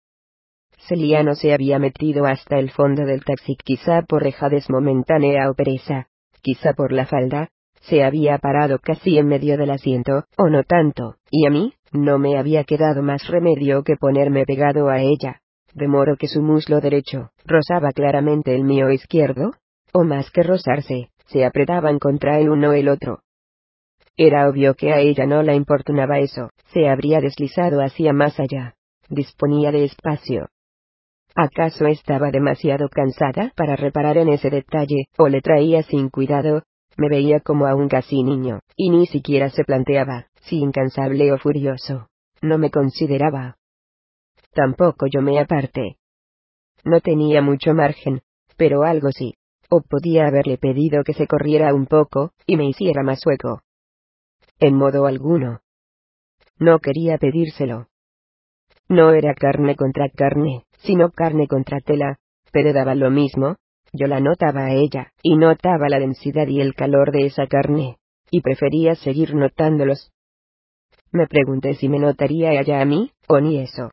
Celiano 0.86 1.34
se 1.34 1.52
había 1.52 1.78
metido 1.78 2.26
hasta 2.26 2.58
el 2.58 2.70
fondo 2.70 3.04
del 3.04 3.24
taxi 3.24 3.56
quizá 3.56 4.02
por 4.02 4.22
rejadez 4.22 4.68
momentánea 4.70 5.50
o 5.50 5.54
pereza, 5.54 6.06
quizá 6.42 6.72
por 6.72 6.92
la 6.92 7.06
falda, 7.06 7.48
se 7.80 8.02
había 8.02 8.38
parado 8.38 8.78
casi 8.78 9.18
en 9.18 9.26
medio 9.26 9.56
del 9.56 9.70
asiento, 9.70 10.24
o 10.36 10.48
no 10.48 10.64
tanto, 10.64 11.16
y 11.30 11.46
a 11.46 11.50
mí, 11.50 11.74
no 11.92 12.18
me 12.18 12.38
había 12.38 12.64
quedado 12.64 13.02
más 13.02 13.26
remedio 13.28 13.82
que 13.82 13.96
ponerme 13.96 14.44
pegado 14.44 14.88
a 14.88 15.00
ella, 15.00 15.40
de 15.74 15.88
modo 15.88 16.16
que 16.16 16.28
su 16.28 16.42
muslo 16.42 16.80
derecho 16.80 17.30
rozaba 17.44 17.92
claramente 17.92 18.54
el 18.54 18.64
mío 18.64 18.90
izquierdo, 18.90 19.52
o 19.92 20.04
más 20.04 20.30
que 20.30 20.42
rozarse, 20.42 21.10
se 21.26 21.44
apretaban 21.44 21.98
contra 21.98 22.38
el 22.38 22.50
uno 22.50 22.72
el 22.72 22.88
otro. 22.88 23.22
Era 24.16 24.48
obvio 24.48 24.74
que 24.74 24.92
a 24.92 24.98
ella 24.98 25.26
no 25.26 25.42
la 25.42 25.54
importunaba 25.54 26.18
eso, 26.18 26.50
se 26.72 26.88
habría 26.88 27.20
deslizado 27.20 27.80
hacia 27.80 28.12
más 28.12 28.38
allá. 28.38 28.74
Disponía 29.08 29.72
de 29.72 29.84
espacio. 29.84 30.48
¿Acaso 31.34 31.86
estaba 31.86 32.30
demasiado 32.30 32.88
cansada 32.88 33.52
para 33.56 33.76
reparar 33.76 34.18
en 34.18 34.28
ese 34.28 34.50
detalle, 34.50 35.06
o 35.16 35.28
le 35.28 35.40
traía 35.40 35.82
sin 35.82 36.08
cuidado? 36.08 36.62
Me 36.96 37.08
veía 37.08 37.40
como 37.40 37.66
a 37.66 37.74
un 37.74 37.88
casi 37.88 38.22
niño, 38.22 38.60
y 38.76 38.90
ni 38.90 39.06
siquiera 39.06 39.48
se 39.50 39.64
planteaba, 39.64 40.26
si 40.42 40.58
incansable 40.58 41.32
o 41.32 41.38
furioso. 41.38 42.08
No 42.42 42.58
me 42.58 42.70
consideraba. 42.70 43.56
Tampoco 44.52 45.06
yo 45.06 45.22
me 45.22 45.38
aparté. 45.38 45.98
No 46.84 47.00
tenía 47.00 47.42
mucho 47.42 47.74
margen, 47.74 48.22
pero 48.56 48.82
algo 48.82 49.12
sí. 49.12 49.34
O 49.68 49.82
podía 49.82 50.26
haberle 50.26 50.58
pedido 50.58 51.04
que 51.04 51.14
se 51.14 51.28
corriera 51.28 51.72
un 51.72 51.86
poco, 51.86 52.32
y 52.44 52.56
me 52.56 52.64
hiciera 52.68 53.04
más 53.04 53.24
hueco. 53.24 53.62
En 54.58 54.74
modo 54.74 55.06
alguno. 55.06 55.60
No 56.58 56.80
quería 56.80 57.18
pedírselo. 57.18 57.89
No 58.90 59.12
era 59.12 59.34
carne 59.34 59.76
contra 59.76 60.08
carne, 60.08 60.64
sino 60.78 61.10
carne 61.10 61.46
contra 61.46 61.78
tela, 61.78 62.16
pero 62.50 62.72
daba 62.72 62.96
lo 62.96 63.08
mismo, 63.08 63.54
yo 63.92 64.08
la 64.08 64.18
notaba 64.18 64.64
a 64.64 64.74
ella, 64.74 65.12
y 65.22 65.36
notaba 65.36 65.88
la 65.88 66.00
densidad 66.00 66.48
y 66.48 66.60
el 66.60 66.74
calor 66.74 67.12
de 67.12 67.26
esa 67.26 67.46
carne, 67.46 67.98
y 68.32 68.40
prefería 68.40 68.96
seguir 68.96 69.36
notándolos. 69.36 70.10
Me 71.12 71.28
pregunté 71.28 71.74
si 71.74 71.88
me 71.88 72.00
notaría 72.00 72.52
ella 72.60 72.80
a 72.80 72.84
mí, 72.84 73.12
o 73.28 73.38
ni 73.38 73.60
eso. 73.60 73.92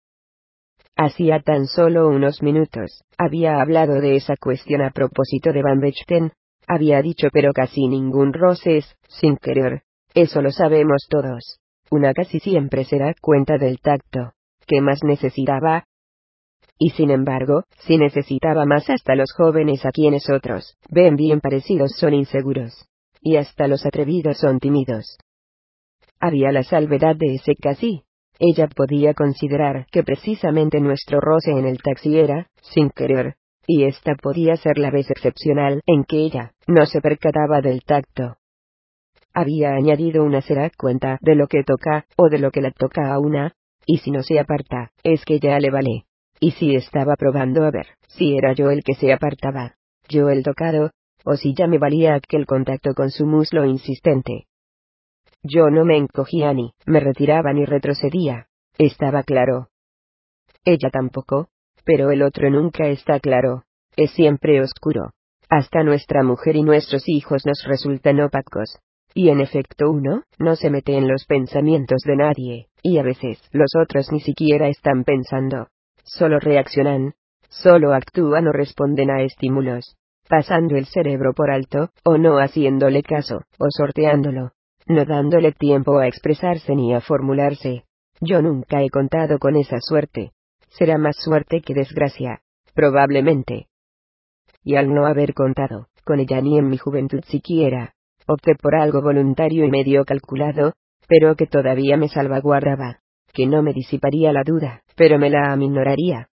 Hacía 0.95 1.41
tan 1.41 1.67
solo 1.67 2.07
unos 2.09 2.41
minutos, 2.41 3.03
había 3.19 3.61
hablado 3.61 4.01
de 4.01 4.15
esa 4.15 4.35
cuestión 4.35 4.81
a 4.81 4.89
propósito 4.89 5.53
de 5.53 5.61
Van 5.61 5.79
Bechten, 5.79 6.31
había 6.65 7.03
dicho 7.03 7.27
pero 7.31 7.53
casi 7.53 7.87
ningún 7.87 8.33
roce 8.33 8.77
es, 8.77 8.95
sin 9.07 9.37
querer, 9.37 9.83
eso 10.15 10.41
lo 10.41 10.49
sabemos 10.49 11.05
todos. 11.07 11.59
Una 11.91 12.15
casi 12.15 12.39
siempre 12.39 12.83
se 12.83 12.97
da 12.97 13.13
cuenta 13.21 13.59
del 13.59 13.79
tacto. 13.79 14.33
¿Qué 14.68 14.81
más 14.81 14.99
necesitaba? 15.03 15.85
Y 16.77 16.91
sin 16.91 17.10
embargo, 17.10 17.64
si 17.80 17.98
necesitaba 17.98 18.65
más 18.65 18.89
hasta 18.89 19.15
los 19.15 19.31
jóvenes 19.31 19.85
a 19.85 19.91
quienes 19.91 20.30
otros, 20.30 20.76
ven 20.89 21.15
bien 21.15 21.39
parecidos 21.39 21.94
son 21.98 22.14
inseguros. 22.14 22.85
Y 23.22 23.38
hasta 23.38 23.68
los 23.68 23.85
atrevidos 23.85 24.38
son 24.38 24.60
tímidos. 24.60 25.18
Había 26.19 26.52
la 26.52 26.64
salvedad 26.64 27.15
de 27.15 27.35
ese 27.35 27.56
casi, 27.56 28.03
ella 28.39 28.68
podía 28.68 29.14
considerar 29.14 29.88
que 29.91 30.03
precisamente 30.03 30.80
nuestro 30.80 31.19
roce 31.19 31.52
en 31.52 31.65
el 31.65 31.81
taxi 31.81 32.19
era, 32.19 32.48
sin 32.61 32.89
querer, 32.89 33.35
y 33.65 33.85
esta 33.85 34.15
podía 34.15 34.56
ser 34.57 34.77
la 34.77 34.91
vez 34.91 35.10
excepcional 35.10 35.81
en 35.85 36.03
que 36.03 36.18
ella 36.18 36.52
no 36.68 36.85
se 36.85 37.02
percataba 37.02 37.61
del 37.61 37.81
tacto. 37.84 38.38
Había 39.34 39.72
añadido 39.72 40.23
una 40.23 40.41
será 40.41 40.69
cuenta 40.76 41.18
de 41.22 41.35
lo 41.35 41.48
que 41.48 41.64
toca 41.64 42.06
o 42.15 42.30
de 42.30 42.39
lo 42.39 42.52
que 42.52 42.61
la 42.61 42.72
toca 42.72 43.14
a 43.14 43.19
una, 43.19 43.53
y 43.88 43.99
si 43.99 44.11
no 44.11 44.22
se 44.22 44.38
aparta, 44.38 44.91
es 45.01 45.23
que 45.26 45.39
ya 45.39 45.57
le 45.59 45.72
vale. 45.72 46.05
Y 46.39 46.51
si 46.51 46.76
estaba 46.76 47.15
probando 47.15 47.64
a 47.64 47.72
ver 47.72 47.88
si 48.07 48.38
era 48.38 48.53
yo 48.53 48.69
el 48.69 48.84
que 48.84 48.93
se 48.93 49.11
apartaba, 49.11 49.76
yo 50.09 50.30
el 50.30 50.43
tocado, 50.43 50.91
o 51.23 51.35
si 51.35 51.55
ya 51.55 51.68
me 51.68 51.77
valía 51.77 52.14
aquel 52.14 52.45
contacto 52.45 52.93
con 52.93 53.09
su 53.09 53.26
muslo 53.26 53.65
insistente. 53.65 54.45
Yo 55.41 55.69
no 55.69 55.85
me 55.85 55.97
encogía 55.97 56.53
ni 56.53 56.73
me 56.85 56.99
retiraba 56.99 57.53
ni 57.53 57.65
retrocedía. 57.65 58.47
Estaba 58.77 59.23
claro. 59.23 59.69
Ella 60.65 60.89
tampoco, 60.91 61.47
pero 61.85 62.11
el 62.11 62.22
otro 62.22 62.49
nunca 62.49 62.88
está 62.88 63.19
claro. 63.19 63.64
Es 63.95 64.11
siempre 64.11 64.61
oscuro. 64.61 65.11
Hasta 65.49 65.84
nuestra 65.84 66.23
mujer 66.23 66.57
y 66.57 66.61
nuestros 66.64 67.07
hijos 67.07 67.45
nos 67.45 67.64
resultan 67.65 68.19
opacos. 68.19 68.80
Y 69.18 69.30
en 69.30 69.41
efecto 69.41 69.89
uno, 69.89 70.22
no 70.38 70.56
se 70.56 70.69
mete 70.69 70.95
en 70.95 71.07
los 71.07 71.26
pensamientos 71.26 72.03
de 72.06 72.15
nadie, 72.18 72.68
y 72.84 72.99
a 72.99 73.02
veces 73.02 73.41
los 73.52 73.72
otros 73.76 74.11
ni 74.11 74.19
siquiera 74.19 74.68
están 74.68 75.03
pensando. 75.06 75.69
Solo 76.03 76.39
reaccionan, 76.39 77.15
solo 77.49 77.95
actúan 77.95 78.48
o 78.48 78.52
responden 78.52 79.10
a 79.10 79.23
estímulos, 79.23 79.95
pasando 80.30 80.77
el 80.77 80.85
cerebro 80.85 81.34
por 81.34 81.49
alto, 81.49 81.89
o 82.03 82.19
no 82.19 82.38
haciéndole 82.38 83.02
caso, 83.02 83.41
o 83.57 83.65
sorteándolo 83.72 84.52
no 84.85 85.03
dándole 85.03 85.52
tiempo 85.52 85.98
a 85.98 86.07
expresarse 86.07 86.76
ni 86.76 86.94
a 86.94 87.02
formularse. 87.02 87.85
Yo 88.22 88.44
nunca 88.44 88.84
he 88.84 88.89
contado 88.91 89.39
con 89.39 89.56
esa 89.56 89.77
suerte. 89.81 90.31
Será 90.69 90.99
más 90.99 91.15
suerte 91.18 91.61
que 91.61 91.73
desgracia, 91.73 92.41
probablemente. 92.76 93.68
Y 94.64 94.76
al 94.76 94.94
no 94.94 95.07
haber 95.07 95.34
contado 95.34 95.88
con 96.06 96.19
ella 96.19 96.39
ni 96.39 96.60
en 96.60 96.69
mi 96.69 96.77
juventud 96.77 97.23
siquiera, 97.26 97.95
opté 98.27 98.55
por 98.55 98.75
algo 98.75 99.01
voluntario 99.01 99.65
y 99.65 99.71
medio 99.71 100.05
calculado, 100.05 100.73
pero 101.07 101.35
que 101.35 101.47
todavía 101.47 101.97
me 101.97 102.09
salvaguardaba, 102.09 102.99
que 103.33 103.47
no 103.47 103.63
me 103.63 103.73
disiparía 103.73 104.33
la 104.33 104.43
duda, 104.43 104.83
pero 104.95 105.17
me 105.17 105.29
la 105.29 105.51
aminoraría. 105.51 106.29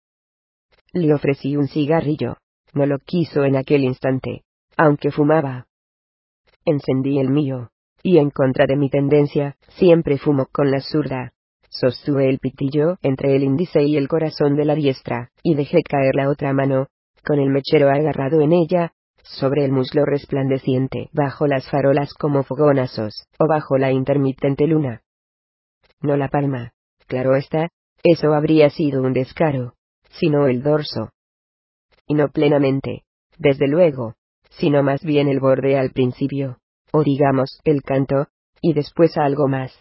Le 0.94 1.14
ofrecí 1.14 1.56
un 1.58 1.68
cigarrillo, 1.68 2.38
no 2.74 2.86
lo 2.86 3.00
quiso 3.00 3.44
en 3.44 3.56
aquel 3.56 3.84
instante, 3.84 4.44
aunque 4.78 5.12
fumaba. 5.12 5.68
Encendí 6.66 7.20
el 7.20 7.30
mío, 7.30 7.70
y 8.04 8.18
en 8.18 8.30
contra 8.30 8.66
de 8.66 8.78
mi 8.78 8.90
tendencia, 8.90 9.56
siempre 9.70 10.18
fumo 10.18 10.48
con 10.52 10.72
la 10.72 10.80
zurda. 10.80 11.34
Sostuve 11.70 12.30
el 12.30 12.40
pitillo 12.40 12.98
entre 13.02 13.36
el 13.36 13.44
índice 13.44 13.84
y 13.84 13.98
el 13.98 14.08
corazón 14.08 14.56
de 14.56 14.66
la 14.66 14.76
diestra, 14.76 15.32
y 15.44 15.56
dejé 15.56 15.82
caer 15.84 16.16
la 16.16 16.30
otra 16.30 16.54
mano, 16.54 16.88
con 17.26 17.40
el 17.40 17.50
mechero 17.50 17.90
agarrado 17.90 18.42
en 18.42 18.52
ella, 18.52 18.94
sobre 19.24 19.66
el 19.66 19.72
muslo 19.72 20.06
resplandeciente, 20.06 21.10
bajo 21.14 21.48
las 21.48 21.70
farolas 21.70 22.14
como 22.14 22.44
fogonazos, 22.44 23.28
o 23.40 23.48
bajo 23.48 23.78
la 23.78 23.92
intermitente 23.92 24.68
luna. 24.68 25.02
No 26.02 26.18
la 26.18 26.30
palma, 26.30 26.74
claro 27.08 27.36
está, 27.36 27.70
eso 28.04 28.34
habría 28.34 28.70
sido 28.70 29.02
un 29.02 29.14
descaro, 29.14 29.74
sino 30.10 30.48
el 30.48 30.64
dorso. 30.64 31.10
Y 32.08 32.16
no 32.16 32.30
plenamente, 32.30 33.04
desde 33.38 33.68
luego, 33.68 34.16
sino 34.50 34.84
más 34.84 35.04
bien 35.04 35.28
el 35.28 35.40
borde 35.40 35.78
al 35.78 35.92
principio 35.92 36.58
o 36.92 37.04
digamos, 37.04 37.60
el 37.64 37.82
canto, 37.82 38.28
y 38.62 38.74
después 38.74 39.18
algo 39.18 39.48
más, 39.48 39.72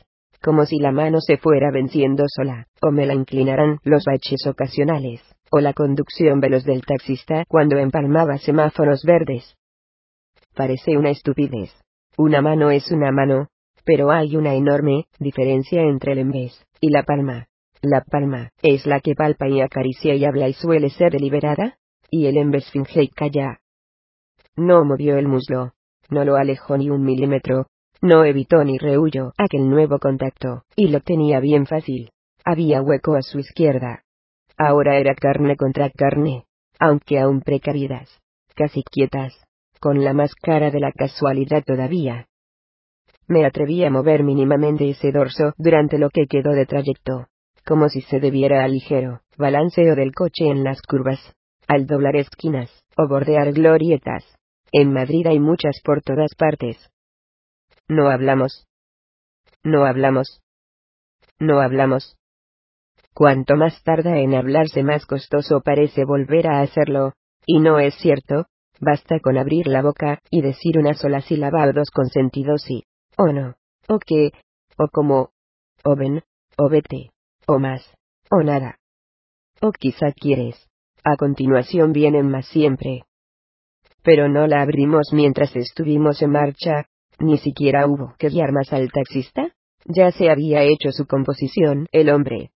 como 0.42 0.64
si 0.64 0.78
la 0.78 0.92
mano 0.92 1.20
se 1.20 1.36
fuera 1.36 1.70
venciendo 1.70 2.24
sola, 2.28 2.66
o 2.82 2.90
me 2.90 3.06
la 3.06 3.14
inclinaran 3.14 3.78
los 3.84 4.04
baches 4.04 4.46
ocasionales, 4.46 5.20
o 5.50 5.60
la 5.60 5.72
conducción 5.72 6.40
veloz 6.40 6.64
del 6.64 6.82
taxista 6.82 7.44
cuando 7.48 7.78
empalmaba 7.78 8.38
semáforos 8.38 9.04
verdes. 9.04 9.54
Parece 10.54 10.96
una 10.96 11.10
estupidez. 11.10 11.70
Una 12.16 12.42
mano 12.42 12.70
es 12.70 12.90
una 12.90 13.12
mano, 13.12 13.48
pero 13.84 14.10
hay 14.10 14.36
una 14.36 14.54
enorme 14.54 15.06
diferencia 15.18 15.82
entre 15.82 16.12
el 16.12 16.18
embés 16.18 16.64
y 16.80 16.90
la 16.90 17.02
palma. 17.02 17.46
La 17.82 18.02
palma 18.02 18.50
es 18.62 18.86
la 18.86 19.00
que 19.00 19.14
palpa 19.14 19.48
y 19.48 19.60
acaricia 19.60 20.14
y 20.14 20.24
habla 20.24 20.48
y 20.48 20.52
suele 20.52 20.90
ser 20.90 21.12
deliberada, 21.12 21.78
y 22.10 22.26
el 22.26 22.36
embés 22.36 22.70
finge 22.70 23.02
y 23.02 23.08
calla. 23.08 23.60
No 24.56 24.84
movió 24.84 25.16
el 25.16 25.28
muslo, 25.28 25.72
no 26.10 26.24
lo 26.24 26.36
alejó 26.36 26.76
ni 26.76 26.90
un 26.90 27.02
milímetro, 27.04 27.66
no 28.00 28.24
evitó 28.24 28.64
ni 28.64 28.78
rehuyó 28.78 29.32
aquel 29.36 29.68
nuevo 29.68 29.98
contacto, 29.98 30.64
y 30.76 30.88
lo 30.88 31.00
tenía 31.00 31.40
bien 31.40 31.66
fácil. 31.66 32.10
Había 32.44 32.82
hueco 32.82 33.14
a 33.14 33.22
su 33.22 33.38
izquierda. 33.38 34.02
Ahora 34.56 34.98
era 34.98 35.14
carne 35.14 35.56
contra 35.56 35.90
carne, 35.90 36.44
aunque 36.78 37.18
aún 37.18 37.42
precavidas, 37.42 38.08
casi 38.54 38.82
quietas, 38.82 39.34
con 39.80 40.04
la 40.04 40.12
más 40.12 40.34
cara 40.34 40.70
de 40.70 40.80
la 40.80 40.92
casualidad 40.92 41.62
todavía. 41.64 42.26
Me 43.26 43.44
atreví 43.44 43.84
a 43.84 43.90
mover 43.90 44.24
mínimamente 44.24 44.90
ese 44.90 45.12
dorso 45.12 45.52
durante 45.56 45.98
lo 45.98 46.10
que 46.10 46.26
quedó 46.26 46.50
de 46.50 46.66
trayecto, 46.66 47.26
como 47.64 47.88
si 47.88 48.00
se 48.00 48.18
debiera 48.20 48.64
al 48.64 48.72
ligero 48.72 49.20
balanceo 49.40 49.96
del 49.96 50.12
coche 50.12 50.46
en 50.46 50.62
las 50.62 50.80
curvas, 50.82 51.18
al 51.66 51.86
doblar 51.86 52.14
esquinas, 52.16 52.70
o 52.96 53.08
bordear 53.08 53.52
glorietas. 53.52 54.24
En 54.70 54.92
Madrid 54.92 55.26
hay 55.26 55.40
muchas 55.40 55.80
por 55.82 56.02
todas 56.02 56.34
partes. 56.36 56.76
No 57.90 58.08
hablamos. 58.08 58.68
No 59.64 59.84
hablamos. 59.84 60.40
No 61.40 61.60
hablamos. 61.60 62.16
Cuanto 63.14 63.56
más 63.56 63.82
tarda 63.82 64.18
en 64.18 64.36
hablarse 64.36 64.84
más 64.84 65.06
costoso 65.06 65.60
parece 65.60 66.04
volver 66.04 66.46
a 66.46 66.60
hacerlo, 66.60 67.14
y 67.44 67.58
no 67.58 67.80
es 67.80 67.96
cierto, 67.96 68.46
basta 68.78 69.18
con 69.18 69.36
abrir 69.36 69.66
la 69.66 69.82
boca 69.82 70.20
y 70.30 70.40
decir 70.40 70.78
una 70.78 70.94
sola 70.94 71.20
sílaba 71.20 71.64
o 71.64 71.72
dos 71.72 71.90
con 71.90 72.06
sentido 72.06 72.58
sí, 72.58 72.84
o 73.16 73.32
no, 73.32 73.56
o 73.88 73.98
qué, 73.98 74.30
o 74.78 74.86
como, 74.86 75.30
o 75.82 75.96
ven, 75.96 76.22
o 76.56 76.68
vete, 76.68 77.10
o 77.48 77.58
más, 77.58 77.82
o 78.30 78.44
nada. 78.44 78.78
O 79.60 79.72
quizá 79.72 80.12
quieres. 80.12 80.68
A 81.02 81.16
continuación 81.16 81.92
vienen 81.92 82.30
más 82.30 82.46
siempre. 82.46 83.02
Pero 84.04 84.28
no 84.28 84.46
la 84.46 84.62
abrimos 84.62 85.12
mientras 85.12 85.56
estuvimos 85.56 86.22
en 86.22 86.30
marcha, 86.30 86.86
ni 87.20 87.38
siquiera 87.38 87.86
hubo 87.86 88.14
que 88.18 88.28
guiar 88.28 88.52
más 88.52 88.72
al 88.72 88.90
taxista. 88.90 89.52
Ya 89.84 90.10
se 90.12 90.30
había 90.30 90.62
hecho 90.62 90.90
su 90.92 91.06
composición, 91.06 91.86
el 91.92 92.10
hombre. 92.10 92.50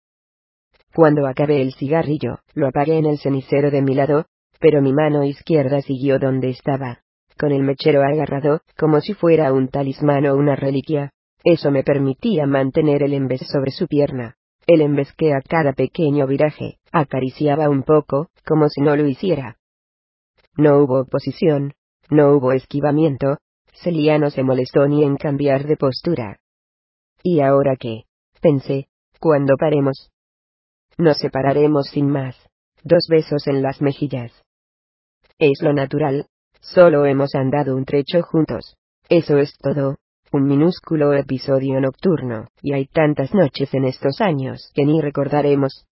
Cuando 0.94 1.26
acabé 1.26 1.62
el 1.62 1.74
cigarrillo, 1.74 2.40
lo 2.54 2.68
apagué 2.68 2.98
en 2.98 3.06
el 3.06 3.18
cenicero 3.18 3.72
de 3.72 3.82
mi 3.82 3.96
lado, 3.96 4.26
pero 4.60 4.82
mi 4.82 4.94
mano 4.94 5.24
izquierda 5.24 5.82
siguió 5.82 6.20
donde 6.20 6.50
estaba, 6.50 7.00
con 7.38 7.52
el 7.52 7.64
mechero 7.64 8.02
agarrado, 8.04 8.62
como 8.78 9.02
si 9.02 9.14
fuera 9.14 9.54
un 9.54 9.70
talismán 9.70 10.26
o 10.26 10.36
una 10.36 10.56
reliquia. 10.56 11.12
Eso 11.44 11.72
me 11.72 11.84
permitía 11.84 12.46
mantener 12.46 13.04
el 13.04 13.14
embés 13.14 13.42
sobre 13.52 13.72
su 13.72 13.88
pierna. 13.88 14.38
El 14.66 14.82
embés 14.82 15.12
que 15.18 15.34
a 15.34 15.42
cada 15.42 15.74
pequeño 15.74 16.26
viraje, 16.28 16.78
acariciaba 16.92 17.70
un 17.70 17.84
poco, 17.84 18.30
como 18.46 18.70
si 18.70 18.82
no 18.82 18.96
lo 18.96 19.06
hiciera. 19.08 19.58
No 20.56 20.78
hubo 20.78 21.02
oposición, 21.02 21.74
no 22.10 22.32
hubo 22.34 22.54
esquivamiento, 22.54 23.40
Celia 23.74 24.18
no 24.18 24.30
se 24.30 24.44
molestó 24.44 24.88
ni 24.88 25.04
en 25.04 25.18
cambiar 25.18 25.66
de 25.66 25.78
postura. 25.78 26.40
¿Y 27.22 27.42
ahora 27.42 27.76
qué? 27.78 28.04
Pensé, 28.42 28.88
cuando 29.20 29.56
paremos, 29.58 30.12
nos 30.98 31.18
separaremos 31.18 31.88
sin 31.88 32.08
más. 32.08 32.36
Dos 32.84 33.08
besos 33.10 33.48
en 33.48 33.62
las 33.62 33.82
mejillas. 33.82 34.32
Es 35.40 35.62
lo 35.62 35.74
natural. 35.74 36.28
Solo 36.62 37.06
hemos 37.06 37.34
andado 37.34 37.76
un 37.76 37.86
trecho 37.86 38.22
juntos. 38.22 38.76
Eso 39.10 39.38
es 39.38 39.58
todo. 39.58 39.98
Un 40.32 40.48
minúsculo 40.48 41.14
episodio 41.14 41.80
nocturno, 41.80 42.48
y 42.62 42.74
hay 42.74 42.86
tantas 42.86 43.34
noches 43.34 43.74
en 43.74 43.86
estos 43.86 44.20
años 44.20 44.72
que 44.74 44.86
ni 44.86 45.00
recordaremos. 45.02 45.86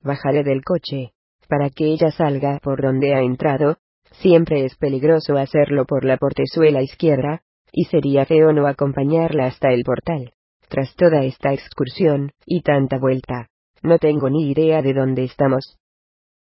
Bajaré 0.00 0.42
del 0.42 0.62
coche. 0.64 1.12
Para 1.48 1.70
que 1.70 1.84
ella 1.86 2.10
salga 2.10 2.58
por 2.62 2.82
donde 2.82 3.14
ha 3.14 3.20
entrado, 3.20 3.76
siempre 4.20 4.64
es 4.64 4.76
peligroso 4.76 5.36
hacerlo 5.36 5.84
por 5.84 6.04
la 6.04 6.16
portezuela 6.16 6.82
izquierda, 6.82 7.42
y 7.72 7.84
sería 7.84 8.26
feo 8.26 8.52
no 8.52 8.66
acompañarla 8.66 9.46
hasta 9.46 9.72
el 9.72 9.82
portal. 9.82 10.32
Tras 10.68 10.94
toda 10.94 11.24
esta 11.24 11.52
excursión, 11.52 12.32
y 12.46 12.62
tanta 12.62 12.98
vuelta, 12.98 13.48
no 13.82 13.98
tengo 13.98 14.30
ni 14.30 14.50
idea 14.50 14.82
de 14.82 14.94
dónde 14.94 15.24
estamos. 15.24 15.78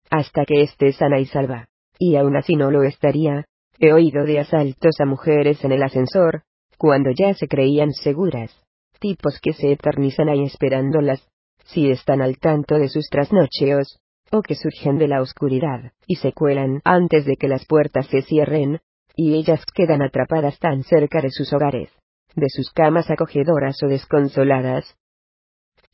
Hasta 0.09 0.45
que 0.45 0.63
esté 0.63 0.91
sana 0.91 1.19
y 1.19 1.25
salva. 1.25 1.67
Y 1.97 2.15
aún 2.15 2.35
así 2.35 2.55
no 2.55 2.71
lo 2.71 2.83
estaría. 2.83 3.45
He 3.77 3.93
oído 3.93 4.23
de 4.23 4.39
asaltos 4.39 4.99
a 4.99 5.05
mujeres 5.05 5.63
en 5.63 5.71
el 5.71 5.83
ascensor, 5.83 6.43
cuando 6.77 7.11
ya 7.11 7.33
se 7.33 7.47
creían 7.47 7.91
seguras. 7.91 8.51
Tipos 8.99 9.39
que 9.41 9.53
se 9.53 9.71
eternizan 9.73 10.29
ahí 10.29 10.43
esperándolas, 10.43 11.25
si 11.65 11.89
están 11.89 12.21
al 12.21 12.37
tanto 12.39 12.75
de 12.75 12.89
sus 12.89 13.07
trasnocheos, 13.09 13.99
o 14.31 14.41
que 14.41 14.55
surgen 14.55 14.97
de 14.97 15.07
la 15.07 15.21
oscuridad, 15.21 15.91
y 16.07 16.15
se 16.15 16.33
cuelan 16.33 16.81
antes 16.83 17.25
de 17.25 17.35
que 17.35 17.47
las 17.47 17.65
puertas 17.65 18.07
se 18.07 18.21
cierren, 18.21 18.79
y 19.15 19.35
ellas 19.35 19.63
quedan 19.73 20.01
atrapadas 20.01 20.59
tan 20.59 20.83
cerca 20.83 21.21
de 21.21 21.29
sus 21.31 21.51
hogares, 21.53 21.89
de 22.35 22.47
sus 22.49 22.71
camas 22.71 23.09
acogedoras 23.09 23.81
o 23.83 23.87
desconsoladas, 23.87 24.95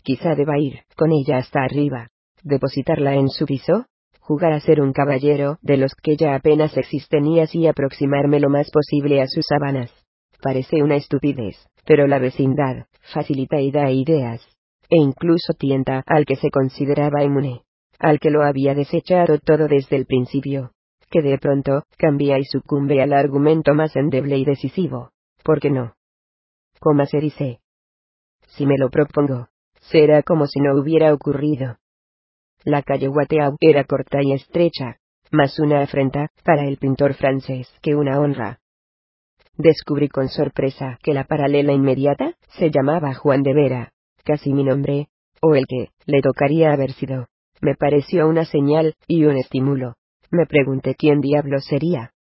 Quizá 0.06 0.36
deba 0.36 0.60
ir 0.60 0.82
con 0.96 1.12
ella 1.12 1.38
hasta 1.38 1.64
arriba, 1.64 2.10
depositarla 2.44 3.16
en 3.16 3.28
su 3.28 3.48
piso, 3.48 3.88
jugar 4.20 4.54
a 4.54 4.60
ser 4.60 4.80
un 4.80 4.94
caballero 4.94 5.58
de 5.64 5.78
los 5.78 5.96
que 5.96 6.16
ya 6.16 6.36
apenas 6.36 6.78
existen 6.78 7.26
y 7.26 7.40
así 7.40 7.66
aproximarme 7.66 8.40
lo 8.40 8.52
más 8.52 8.70
posible 8.70 9.20
a 9.20 9.28
sus 9.28 9.46
sábanas. 9.48 9.92
Parece 10.44 10.84
una 10.84 10.96
estupidez, 10.96 11.56
pero 11.88 12.06
la 12.06 12.20
vecindad 12.20 12.86
facilita 13.14 13.60
y 13.60 13.72
da 13.72 13.90
ideas, 13.90 14.48
e 14.92 14.98
incluso 14.98 15.54
tienta 15.58 16.04
al 16.06 16.26
que 16.26 16.36
se 16.36 16.52
consideraba 16.52 17.24
inmune, 17.24 17.64
al 18.00 18.20
que 18.20 18.30
lo 18.30 18.44
había 18.44 18.74
desechado 18.74 19.40
todo 19.40 19.68
desde 19.68 19.96
el 19.96 20.06
principio, 20.06 20.72
que 21.10 21.22
de 21.22 21.38
pronto 21.38 21.84
cambia 21.98 22.38
y 22.40 22.46
sucumbe 22.46 23.02
al 23.02 23.14
argumento 23.14 23.74
más 23.74 23.96
endeble 23.96 24.38
y 24.38 24.46
decisivo. 24.46 25.12
¿Por 25.44 25.60
qué 25.60 25.70
no? 25.70 25.96
¿Cómo 26.80 27.06
se 27.06 27.20
dice? 27.20 27.60
Si 28.48 28.66
me 28.66 28.78
lo 28.78 28.90
propongo, 28.90 29.48
Será 29.92 30.24
como 30.24 30.48
si 30.48 30.60
no 30.60 30.80
hubiera 30.80 31.14
ocurrido. 31.14 31.78
La 32.64 32.82
calle 32.82 33.08
Wateau 33.08 33.56
era 33.60 33.84
corta 33.84 34.20
y 34.24 34.34
estrecha, 34.34 34.98
más 35.32 35.60
una 35.60 35.82
afrenta 35.82 36.30
para 36.44 36.66
el 36.68 36.78
pintor 36.78 37.14
francés 37.14 37.72
que 37.82 37.96
una 37.96 38.20
honra. 38.20 38.60
Descubrí 39.58 40.10
con 40.10 40.30
sorpresa 40.30 40.98
que 41.04 41.14
la 41.14 41.26
paralela 41.26 41.72
inmediata 41.72 42.34
se 42.58 42.72
llamaba 42.72 43.14
Juan 43.14 43.44
de 43.44 43.54
Vera, 43.54 43.92
casi 44.24 44.54
mi 44.54 44.64
nombre, 44.64 45.08
o 45.42 45.56
el 45.56 45.66
que 45.68 45.92
le 46.06 46.22
tocaría 46.22 46.74
haber 46.74 46.92
sido. 46.94 47.28
Me 47.62 47.76
pareció 47.76 48.28
una 48.28 48.46
señal 48.46 48.96
y 49.08 49.26
un 49.26 49.38
estímulo. 49.38 49.96
Me 50.32 50.46
pregunté 50.46 50.96
quién 50.96 51.22
diablo 51.22 51.60
sería. 51.60 52.12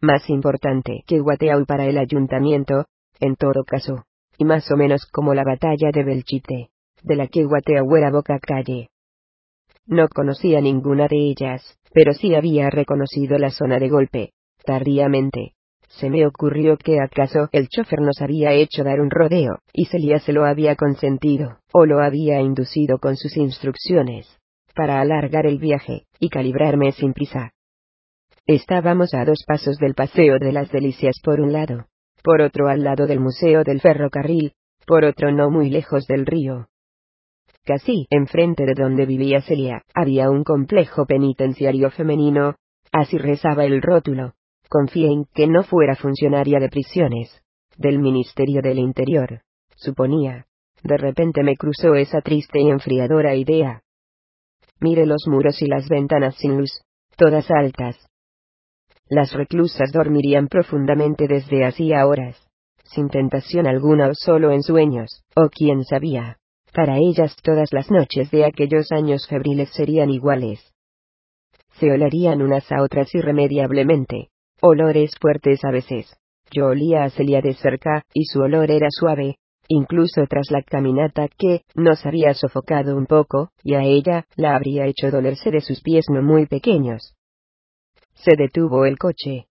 Más 0.00 0.30
importante 0.30 1.02
que 1.06 1.18
Guateau 1.18 1.66
para 1.66 1.86
el 1.86 1.98
ayuntamiento, 1.98 2.86
en 3.20 3.36
todo 3.36 3.64
caso, 3.64 4.04
y 4.38 4.44
más 4.44 4.70
o 4.70 4.76
menos 4.76 5.06
como 5.06 5.34
la 5.34 5.44
batalla 5.44 5.90
de 5.92 6.04
Belchite, 6.04 6.70
de 7.02 7.16
la 7.16 7.26
que 7.26 7.44
Guateau 7.44 7.86
boca 7.86 8.38
calle. 8.38 8.88
No 9.86 10.08
conocía 10.08 10.60
ninguna 10.60 11.08
de 11.08 11.16
ellas, 11.16 11.78
pero 11.92 12.12
sí 12.12 12.34
había 12.34 12.70
reconocido 12.70 13.38
la 13.38 13.50
zona 13.50 13.78
de 13.78 13.88
golpe, 13.88 14.32
tardíamente. 14.64 15.54
Se 15.98 16.10
me 16.10 16.24
ocurrió 16.26 16.76
que 16.76 17.00
acaso 17.00 17.48
el 17.50 17.68
chofer 17.68 18.00
nos 18.00 18.22
había 18.22 18.52
hecho 18.52 18.84
dar 18.84 19.00
un 19.00 19.10
rodeo, 19.10 19.58
y 19.72 19.86
Celia 19.86 20.20
se 20.20 20.32
lo 20.32 20.44
había 20.44 20.76
consentido, 20.76 21.58
o 21.72 21.86
lo 21.86 22.00
había 22.00 22.40
inducido 22.40 22.98
con 22.98 23.16
sus 23.16 23.36
instrucciones, 23.36 24.38
para 24.76 25.00
alargar 25.00 25.44
el 25.46 25.58
viaje, 25.58 26.04
y 26.20 26.28
calibrarme 26.28 26.92
sin 26.92 27.14
prisa. 27.14 27.50
Estábamos 28.46 29.12
a 29.12 29.24
dos 29.24 29.42
pasos 29.44 29.76
del 29.78 29.94
Paseo 29.94 30.38
de 30.38 30.52
las 30.52 30.70
Delicias 30.70 31.16
por 31.20 31.40
un 31.40 31.52
lado, 31.52 31.86
por 32.22 32.42
otro 32.42 32.68
al 32.68 32.84
lado 32.84 33.08
del 33.08 33.18
Museo 33.18 33.64
del 33.64 33.80
Ferrocarril, 33.80 34.52
por 34.86 35.04
otro 35.04 35.32
no 35.32 35.50
muy 35.50 35.68
lejos 35.68 36.06
del 36.06 36.26
río. 36.26 36.68
Casi 37.64 38.06
enfrente 38.10 38.66
de 38.66 38.74
donde 38.74 39.04
vivía 39.04 39.42
Celia, 39.42 39.82
había 39.94 40.30
un 40.30 40.44
complejo 40.44 41.06
penitenciario 41.06 41.90
femenino, 41.90 42.54
así 42.92 43.18
rezaba 43.18 43.64
el 43.64 43.82
rótulo. 43.82 44.34
Confié 44.68 45.08
en 45.08 45.24
que 45.34 45.46
no 45.46 45.62
fuera 45.62 45.96
funcionaria 45.96 46.58
de 46.60 46.68
prisiones, 46.68 47.42
del 47.76 47.98
Ministerio 47.98 48.60
del 48.62 48.78
Interior, 48.78 49.40
suponía. 49.76 50.46
De 50.82 50.96
repente 50.96 51.42
me 51.42 51.56
cruzó 51.56 51.94
esa 51.94 52.20
triste 52.20 52.60
y 52.60 52.68
enfriadora 52.68 53.34
idea. 53.34 53.82
Mire 54.80 55.06
los 55.06 55.26
muros 55.26 55.60
y 55.62 55.66
las 55.66 55.88
ventanas 55.88 56.36
sin 56.36 56.56
luz, 56.58 56.82
todas 57.16 57.50
altas, 57.50 58.08
las 59.10 59.32
reclusas 59.32 59.90
dormirían 59.90 60.48
profundamente 60.48 61.26
desde 61.28 61.64
hacía 61.64 62.06
horas, 62.06 62.36
sin 62.84 63.08
tentación 63.08 63.66
alguna 63.66 64.08
o 64.08 64.14
solo 64.14 64.52
en 64.52 64.62
sueños, 64.62 65.22
o 65.34 65.48
quién 65.48 65.82
sabía. 65.84 66.36
Para 66.74 66.98
ellas 66.98 67.34
todas 67.42 67.72
las 67.72 67.90
noches 67.90 68.30
de 68.30 68.44
aquellos 68.44 68.92
años 68.92 69.26
febriles 69.26 69.70
serían 69.70 70.10
iguales. 70.10 70.60
Se 71.80 71.90
olarían 71.90 72.42
unas 72.42 72.70
a 72.70 72.82
otras 72.82 73.14
irremediablemente, 73.14 74.28
olores 74.60 75.12
fuertes 75.20 75.64
a 75.64 75.70
veces. 75.70 76.16
Yo 76.50 76.66
olía 76.66 77.04
a 77.04 77.10
Celia 77.10 77.40
de 77.40 77.54
cerca, 77.54 78.02
y 78.14 78.24
su 78.24 78.40
olor 78.40 78.70
era 78.70 78.88
suave, 78.90 79.36
incluso 79.68 80.26
tras 80.28 80.50
la 80.50 80.62
caminata 80.62 81.28
que 81.28 81.62
nos 81.74 82.04
había 82.06 82.34
sofocado 82.34 82.96
un 82.96 83.06
poco, 83.06 83.50
y 83.62 83.74
a 83.74 83.82
ella 83.82 84.24
la 84.36 84.56
habría 84.56 84.86
hecho 84.86 85.10
dolerse 85.10 85.50
de 85.50 85.60
sus 85.60 85.82
pies 85.82 86.06
no 86.08 86.22
muy 86.22 86.46
pequeños. 86.46 87.14
Se 88.14 88.34
detuvo 88.36 88.86
el 88.86 88.98
coche. 88.98 89.46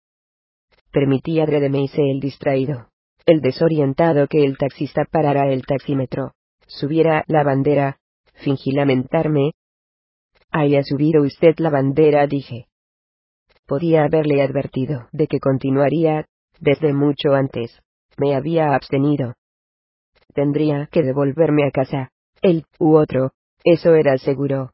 Permití 0.93 1.41
a 1.41 1.45
hice 1.45 2.03
el 2.11 2.21
distraído, 2.21 2.89
el 3.25 3.41
desorientado 3.41 4.27
que 4.29 4.45
el 4.45 4.59
taxista 4.59 5.07
parara 5.11 5.51
el 5.51 5.65
taxímetro, 5.65 6.33
subiera 6.67 7.25
la 7.29 7.43
bandera, 7.43 7.99
fingí 8.35 8.73
lamentarme. 8.73 9.53
Haya 10.51 10.83
subido 10.85 11.23
usted 11.23 11.55
la 11.59 11.71
bandera, 11.71 12.27
dije. 12.27 12.67
Podía 13.67 14.05
haberle 14.05 14.43
advertido 14.43 15.09
de 15.13 15.27
que 15.27 15.41
continuaría, 15.41 16.27
desde 16.61 16.93
mucho 16.93 17.35
antes. 17.35 17.81
Me 18.17 18.35
había 18.35 18.75
abstenido. 18.75 19.35
Tendría 20.35 20.89
que 20.91 21.03
devolverme 21.03 21.67
a 21.67 21.71
casa, 21.71 22.11
él 22.41 22.65
u 22.79 22.97
otro, 22.97 23.33
eso 23.65 23.95
era 23.95 24.19
seguro. 24.19 24.73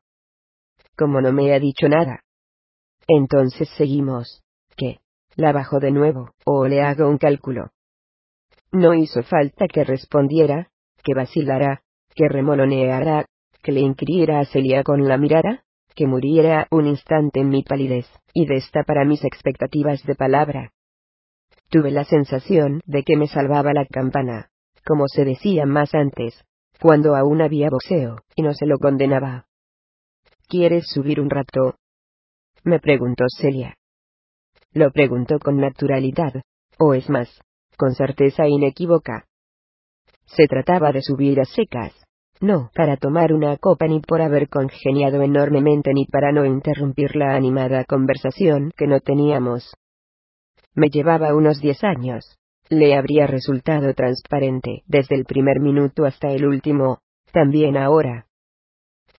Como 0.97 1.21
no 1.21 1.33
me 1.33 1.53
ha 1.53 1.61
dicho 1.61 1.89
nada. 1.89 2.23
Entonces 3.07 3.69
seguimos. 3.77 4.43
¿Qué? 4.77 4.99
La 5.37 5.53
bajo 5.53 5.79
de 5.81 5.91
nuevo, 5.91 6.31
o 6.45 6.67
le 6.67 6.83
hago 6.83 7.09
un 7.09 7.19
cálculo. 7.19 7.71
No 8.73 8.95
hizo 8.95 9.23
falta 9.23 9.67
que 9.67 9.85
respondiera, 9.85 10.71
que 11.03 11.15
vacilara, 11.15 11.83
que 12.15 12.29
remoloneara, 12.29 13.27
que 13.63 13.73
le 13.73 13.81
inquiriera 13.81 14.41
a 14.41 14.45
Celia 14.45 14.83
con 14.83 15.07
la 15.09 15.17
mirada, 15.17 15.65
que 15.95 16.07
muriera 16.07 16.67
un 16.71 16.87
instante 16.87 17.41
en 17.41 17.49
mi 17.49 17.63
palidez, 17.63 18.07
y 18.39 18.47
destapara 18.47 19.05
mis 19.05 19.25
expectativas 19.25 20.05
de 20.05 20.15
palabra. 20.15 20.71
Tuve 21.71 21.91
la 21.91 22.05
sensación 22.05 22.83
de 22.87 23.03
que 23.03 23.17
me 23.17 23.27
salvaba 23.27 23.73
la 23.73 23.85
campana, 23.85 24.51
como 24.87 25.09
se 25.09 25.25
decía 25.25 25.67
más 25.67 25.93
antes, 25.93 26.45
cuando 26.81 27.17
aún 27.17 27.43
había 27.43 27.69
boxeo, 27.69 28.21
y 28.37 28.43
no 28.43 28.55
se 28.55 28.67
lo 28.67 28.79
condenaba. 28.79 29.47
¿Quieres 30.49 30.85
subir 30.87 31.19
un 31.19 31.31
rato? 31.31 31.79
me 32.63 32.79
preguntó 32.79 33.25
Celia. 33.29 33.75
Lo 34.73 34.93
preguntó 34.93 35.41
con 35.41 35.57
naturalidad, 35.57 36.41
o 36.79 36.95
es 36.95 37.11
más, 37.11 37.41
con 37.77 37.93
certeza 37.97 38.47
inequívoca. 38.47 39.27
Se 40.27 40.47
trataba 40.47 40.93
de 40.93 41.03
subir 41.03 41.41
a 41.41 41.45
secas, 41.45 41.93
no 42.41 42.71
para 42.75 42.97
tomar 42.97 43.33
una 43.33 43.57
copa 43.57 43.87
ni 43.87 44.01
por 44.01 44.23
haber 44.23 44.49
congeniado 44.49 45.23
enormemente 45.23 45.93
ni 45.93 46.07
para 46.07 46.33
no 46.33 46.45
interrumpir 46.45 47.17
la 47.17 47.35
animada 47.35 47.85
conversación 47.85 48.73
que 48.77 48.87
no 48.87 49.01
teníamos. 49.01 49.75
Me 50.75 50.91
llevaba 50.91 51.35
unos 51.35 51.61
diez 51.61 51.83
años. 51.83 52.39
Le 52.69 52.95
habría 52.95 53.27
resultado 53.27 53.95
transparente 53.95 54.83
desde 54.87 55.17
el 55.17 55.25
primer 55.25 55.59
minuto 55.61 56.05
hasta 56.05 56.29
el 56.29 56.47
último, 56.47 56.99
también 57.33 57.77
ahora. 57.77 58.27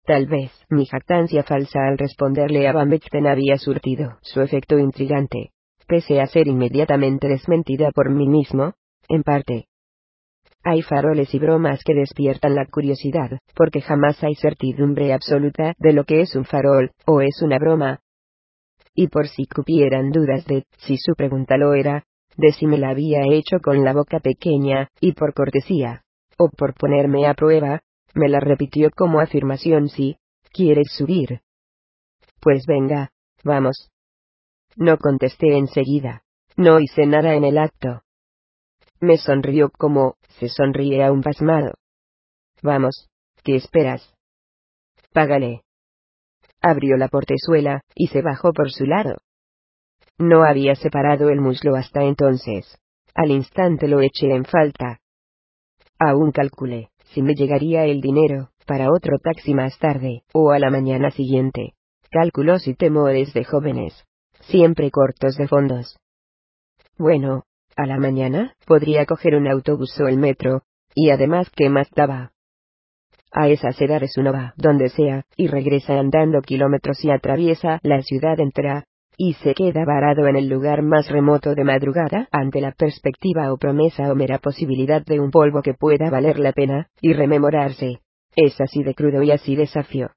Tal 0.05 0.25
vez 0.25 0.51
mi 0.69 0.85
jactancia 0.85 1.43
falsa 1.43 1.79
al 1.87 1.97
responderle 1.97 2.67
a 2.67 2.73
Van 2.73 2.91
había 3.27 3.57
surtido 3.57 4.17
su 4.21 4.41
efecto 4.41 4.77
intrigante, 4.77 5.51
pese 5.87 6.21
a 6.21 6.27
ser 6.27 6.47
inmediatamente 6.47 7.27
desmentida 7.27 7.91
por 7.91 8.09
mí 8.09 8.27
mismo, 8.27 8.73
en 9.07 9.23
parte. 9.23 9.68
Hay 10.63 10.81
faroles 10.81 11.33
y 11.33 11.39
bromas 11.39 11.81
que 11.83 11.93
despiertan 11.93 12.55
la 12.55 12.65
curiosidad, 12.65 13.39
porque 13.55 13.81
jamás 13.81 14.21
hay 14.23 14.35
certidumbre 14.35 15.13
absoluta 15.13 15.73
de 15.77 15.93
lo 15.93 16.03
que 16.03 16.21
es 16.21 16.35
un 16.35 16.45
farol, 16.45 16.91
o 17.05 17.21
es 17.21 17.41
una 17.41 17.57
broma. 17.57 17.99
Y 18.93 19.07
por 19.07 19.27
si 19.27 19.45
cupieran 19.45 20.11
dudas 20.11 20.45
de 20.45 20.65
si 20.77 20.97
su 20.97 21.15
pregunta 21.15 21.57
lo 21.57 21.73
era, 21.73 22.03
de 22.35 22.51
si 22.51 22.67
me 22.67 22.77
la 22.77 22.89
había 22.89 23.21
hecho 23.31 23.59
con 23.63 23.83
la 23.83 23.93
boca 23.93 24.19
pequeña, 24.19 24.89
y 24.99 25.13
por 25.13 25.33
cortesía, 25.33 26.03
o 26.37 26.49
por 26.49 26.73
ponerme 26.73 27.25
a 27.25 27.33
prueba, 27.33 27.81
me 28.13 28.27
la 28.27 28.39
repitió 28.39 28.89
como 28.95 29.21
afirmación 29.21 29.87
si, 29.87 30.17
¿quieres 30.51 30.91
subir? 30.91 31.41
Pues 32.41 32.65
venga, 32.65 33.11
vamos. 33.43 33.89
No 34.75 34.97
contesté 34.97 35.57
enseguida. 35.57 36.23
No 36.55 36.79
hice 36.79 37.05
nada 37.05 37.35
en 37.35 37.43
el 37.43 37.57
acto. 37.57 38.01
Me 39.01 39.17
sonrió 39.17 39.69
como 39.69 40.15
se 40.39 40.49
sonríe 40.49 41.03
a 41.03 41.11
un 41.11 41.21
pasmado. 41.21 41.73
Vamos, 42.61 43.07
¿qué 43.43 43.55
esperas? 43.55 44.13
Págale. 45.13 45.61
Abrió 46.61 46.97
la 46.97 47.07
portezuela, 47.07 47.81
y 47.95 48.07
se 48.07 48.21
bajó 48.21 48.51
por 48.51 48.71
su 48.71 48.85
lado. 48.85 49.17
No 50.17 50.43
había 50.43 50.75
separado 50.75 51.29
el 51.29 51.39
muslo 51.39 51.75
hasta 51.75 52.03
entonces. 52.03 52.77
Al 53.15 53.31
instante 53.31 53.87
lo 53.87 54.01
eché 54.01 54.33
en 54.33 54.43
falta. 54.43 54.99
Aún 55.97 56.31
calculé, 56.31 56.89
si 57.13 57.21
me 57.21 57.35
llegaría 57.35 57.85
el 57.85 58.01
dinero, 58.01 58.49
para 58.65 58.91
otro 58.91 59.17
taxi 59.17 59.53
más 59.53 59.79
tarde, 59.79 60.23
o 60.33 60.51
a 60.51 60.59
la 60.59 60.69
mañana 60.69 61.09
siguiente. 61.11 61.73
Cálculos 62.11 62.67
y 62.67 62.75
temores 62.75 63.33
de 63.33 63.45
jóvenes. 63.45 64.05
Siempre 64.41 64.91
cortos 64.91 65.35
de 65.35 65.47
fondos. 65.47 65.97
Bueno, 66.97 67.45
a 67.79 67.85
la 67.85 67.97
mañana, 67.97 68.53
podría 68.67 69.05
coger 69.05 69.35
un 69.35 69.47
autobús 69.47 69.97
o 70.01 70.07
el 70.07 70.17
metro, 70.17 70.63
y 70.93 71.11
además, 71.11 71.49
¿qué 71.55 71.69
más 71.69 71.89
daba? 71.95 72.33
A 73.31 73.47
esas 73.47 73.79
edades 73.81 74.17
uno 74.17 74.33
va 74.33 74.53
donde 74.57 74.89
sea, 74.89 75.23
y 75.37 75.47
regresa 75.47 75.97
andando 75.97 76.41
kilómetros 76.41 77.03
y 77.05 77.11
atraviesa 77.11 77.79
la 77.83 78.01
ciudad 78.01 78.37
entera, 78.39 78.83
y 79.15 79.33
se 79.35 79.53
queda 79.53 79.85
varado 79.85 80.27
en 80.27 80.35
el 80.35 80.49
lugar 80.49 80.81
más 80.81 81.09
remoto 81.09 81.55
de 81.55 81.63
madrugada 81.63 82.27
ante 82.31 82.59
la 82.59 82.73
perspectiva 82.73 83.53
o 83.53 83.57
promesa 83.57 84.11
o 84.11 84.15
mera 84.15 84.39
posibilidad 84.39 85.05
de 85.05 85.21
un 85.21 85.31
polvo 85.31 85.61
que 85.61 85.73
pueda 85.73 86.09
valer 86.09 86.37
la 86.39 86.51
pena, 86.51 86.87
y 87.01 87.13
rememorarse. 87.13 87.99
Es 88.35 88.59
así 88.59 88.83
de 88.83 88.93
crudo 88.93 89.23
y 89.23 89.31
así 89.31 89.55
desafío. 89.55 90.09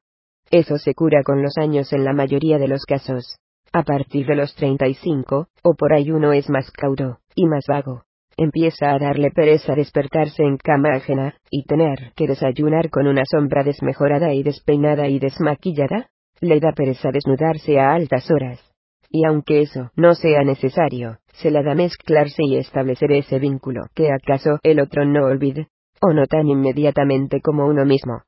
Eso 0.51 0.79
se 0.79 0.95
cura 0.95 1.23
con 1.23 1.43
los 1.43 1.57
años 1.59 1.93
en 1.93 2.05
la 2.05 2.13
mayoría 2.13 2.59
de 2.59 2.69
los 2.69 2.85
casos. 2.85 3.37
A 3.73 3.85
partir 3.85 4.27
de 4.27 4.37
los 4.37 4.55
35, 4.55 5.49
o 5.63 5.75
por 5.75 5.95
ahí 5.95 6.11
uno 6.11 6.33
es 6.33 6.51
más 6.51 6.71
caudo, 6.71 7.21
y 7.35 7.47
más 7.47 7.65
vago. 7.69 8.05
Empieza 8.37 8.93
a 8.93 8.99
darle 8.99 9.31
pereza 9.31 9.75
despertarse 9.75 10.43
en 10.43 10.57
cama 10.57 10.95
ajena, 10.95 11.35
y 11.51 11.65
tener 11.65 12.13
que 12.17 12.27
desayunar 12.27 12.91
con 12.91 13.07
una 13.07 13.25
sombra 13.25 13.63
desmejorada 13.63 14.33
y 14.33 14.43
despeinada 14.43 15.09
y 15.09 15.19
desmaquillada. 15.19 16.09
Le 16.41 16.59
da 16.59 16.73
pereza 16.73 17.11
desnudarse 17.13 17.79
a 17.79 17.93
altas 17.93 18.31
horas. 18.31 18.61
Y 19.09 19.27
aunque 19.27 19.61
eso 19.61 19.91
no 19.95 20.15
sea 20.15 20.43
necesario, 20.43 21.19
se 21.35 21.51
la 21.51 21.63
da 21.63 21.75
mezclarse 21.75 22.43
y 22.45 22.57
establecer 22.57 23.13
ese 23.13 23.39
vínculo 23.39 23.83
que 23.95 24.09
acaso 24.11 24.59
el 24.63 24.81
otro 24.81 25.05
no 25.05 25.27
olvide, 25.27 25.69
o 26.01 26.13
no 26.13 26.27
tan 26.27 26.49
inmediatamente 26.49 27.41
como 27.41 27.67
uno 27.67 27.85
mismo. 27.85 28.23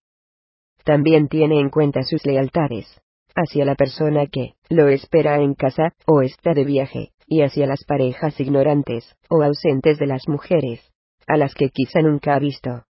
También 0.84 1.28
tiene 1.28 1.58
en 1.58 1.70
cuenta 1.70 2.02
sus 2.02 2.24
lealtades, 2.26 3.00
hacia 3.34 3.64
la 3.64 3.74
persona 3.74 4.26
que 4.26 4.54
lo 4.68 4.88
espera 4.88 5.40
en 5.40 5.54
casa 5.54 5.94
o 6.06 6.20
está 6.20 6.52
de 6.52 6.64
viaje, 6.64 7.13
y 7.26 7.42
hacia 7.42 7.66
las 7.66 7.84
parejas 7.84 8.38
ignorantes 8.40 9.16
o 9.28 9.42
ausentes 9.42 9.98
de 9.98 10.06
las 10.06 10.28
mujeres, 10.28 10.80
a 11.26 11.36
las 11.36 11.54
que 11.54 11.70
quizá 11.70 12.00
nunca 12.00 12.34
ha 12.34 12.38
visto. 12.38 12.84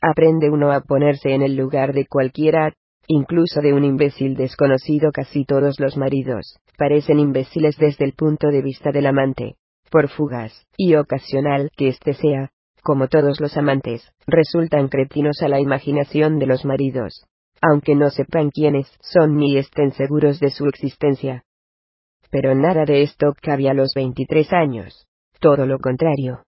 Aprende 0.00 0.50
uno 0.50 0.72
a 0.72 0.80
ponerse 0.80 1.32
en 1.32 1.42
el 1.42 1.56
lugar 1.56 1.92
de 1.92 2.06
cualquiera, 2.06 2.72
incluso 3.06 3.60
de 3.60 3.72
un 3.72 3.84
imbécil 3.84 4.34
desconocido. 4.34 5.10
Casi 5.12 5.44
todos 5.44 5.80
los 5.80 5.96
maridos 5.96 6.58
parecen 6.76 7.18
imbéciles 7.18 7.76
desde 7.78 8.04
el 8.04 8.12
punto 8.12 8.48
de 8.48 8.62
vista 8.62 8.92
del 8.92 9.06
amante, 9.06 9.56
por 9.90 10.08
fugaz 10.08 10.52
y 10.76 10.94
ocasional 10.94 11.70
que 11.76 11.88
éste 11.88 12.12
sea, 12.12 12.50
como 12.82 13.08
todos 13.08 13.40
los 13.40 13.56
amantes, 13.56 14.12
resultan 14.26 14.88
cretinos 14.88 15.42
a 15.42 15.48
la 15.48 15.60
imaginación 15.60 16.38
de 16.38 16.46
los 16.46 16.64
maridos 16.64 17.26
aunque 17.60 17.94
no 17.94 18.10
sepan 18.10 18.50
quiénes 18.50 18.86
son 19.00 19.36
ni 19.36 19.58
estén 19.58 19.92
seguros 19.92 20.40
de 20.40 20.50
su 20.50 20.66
existencia. 20.66 21.44
Pero 22.30 22.54
nada 22.54 22.84
de 22.84 23.02
esto 23.02 23.34
cabe 23.40 23.68
a 23.68 23.74
los 23.74 23.92
23 23.94 24.52
años. 24.52 25.06
Todo 25.40 25.66
lo 25.66 25.78
contrario. 25.78 26.42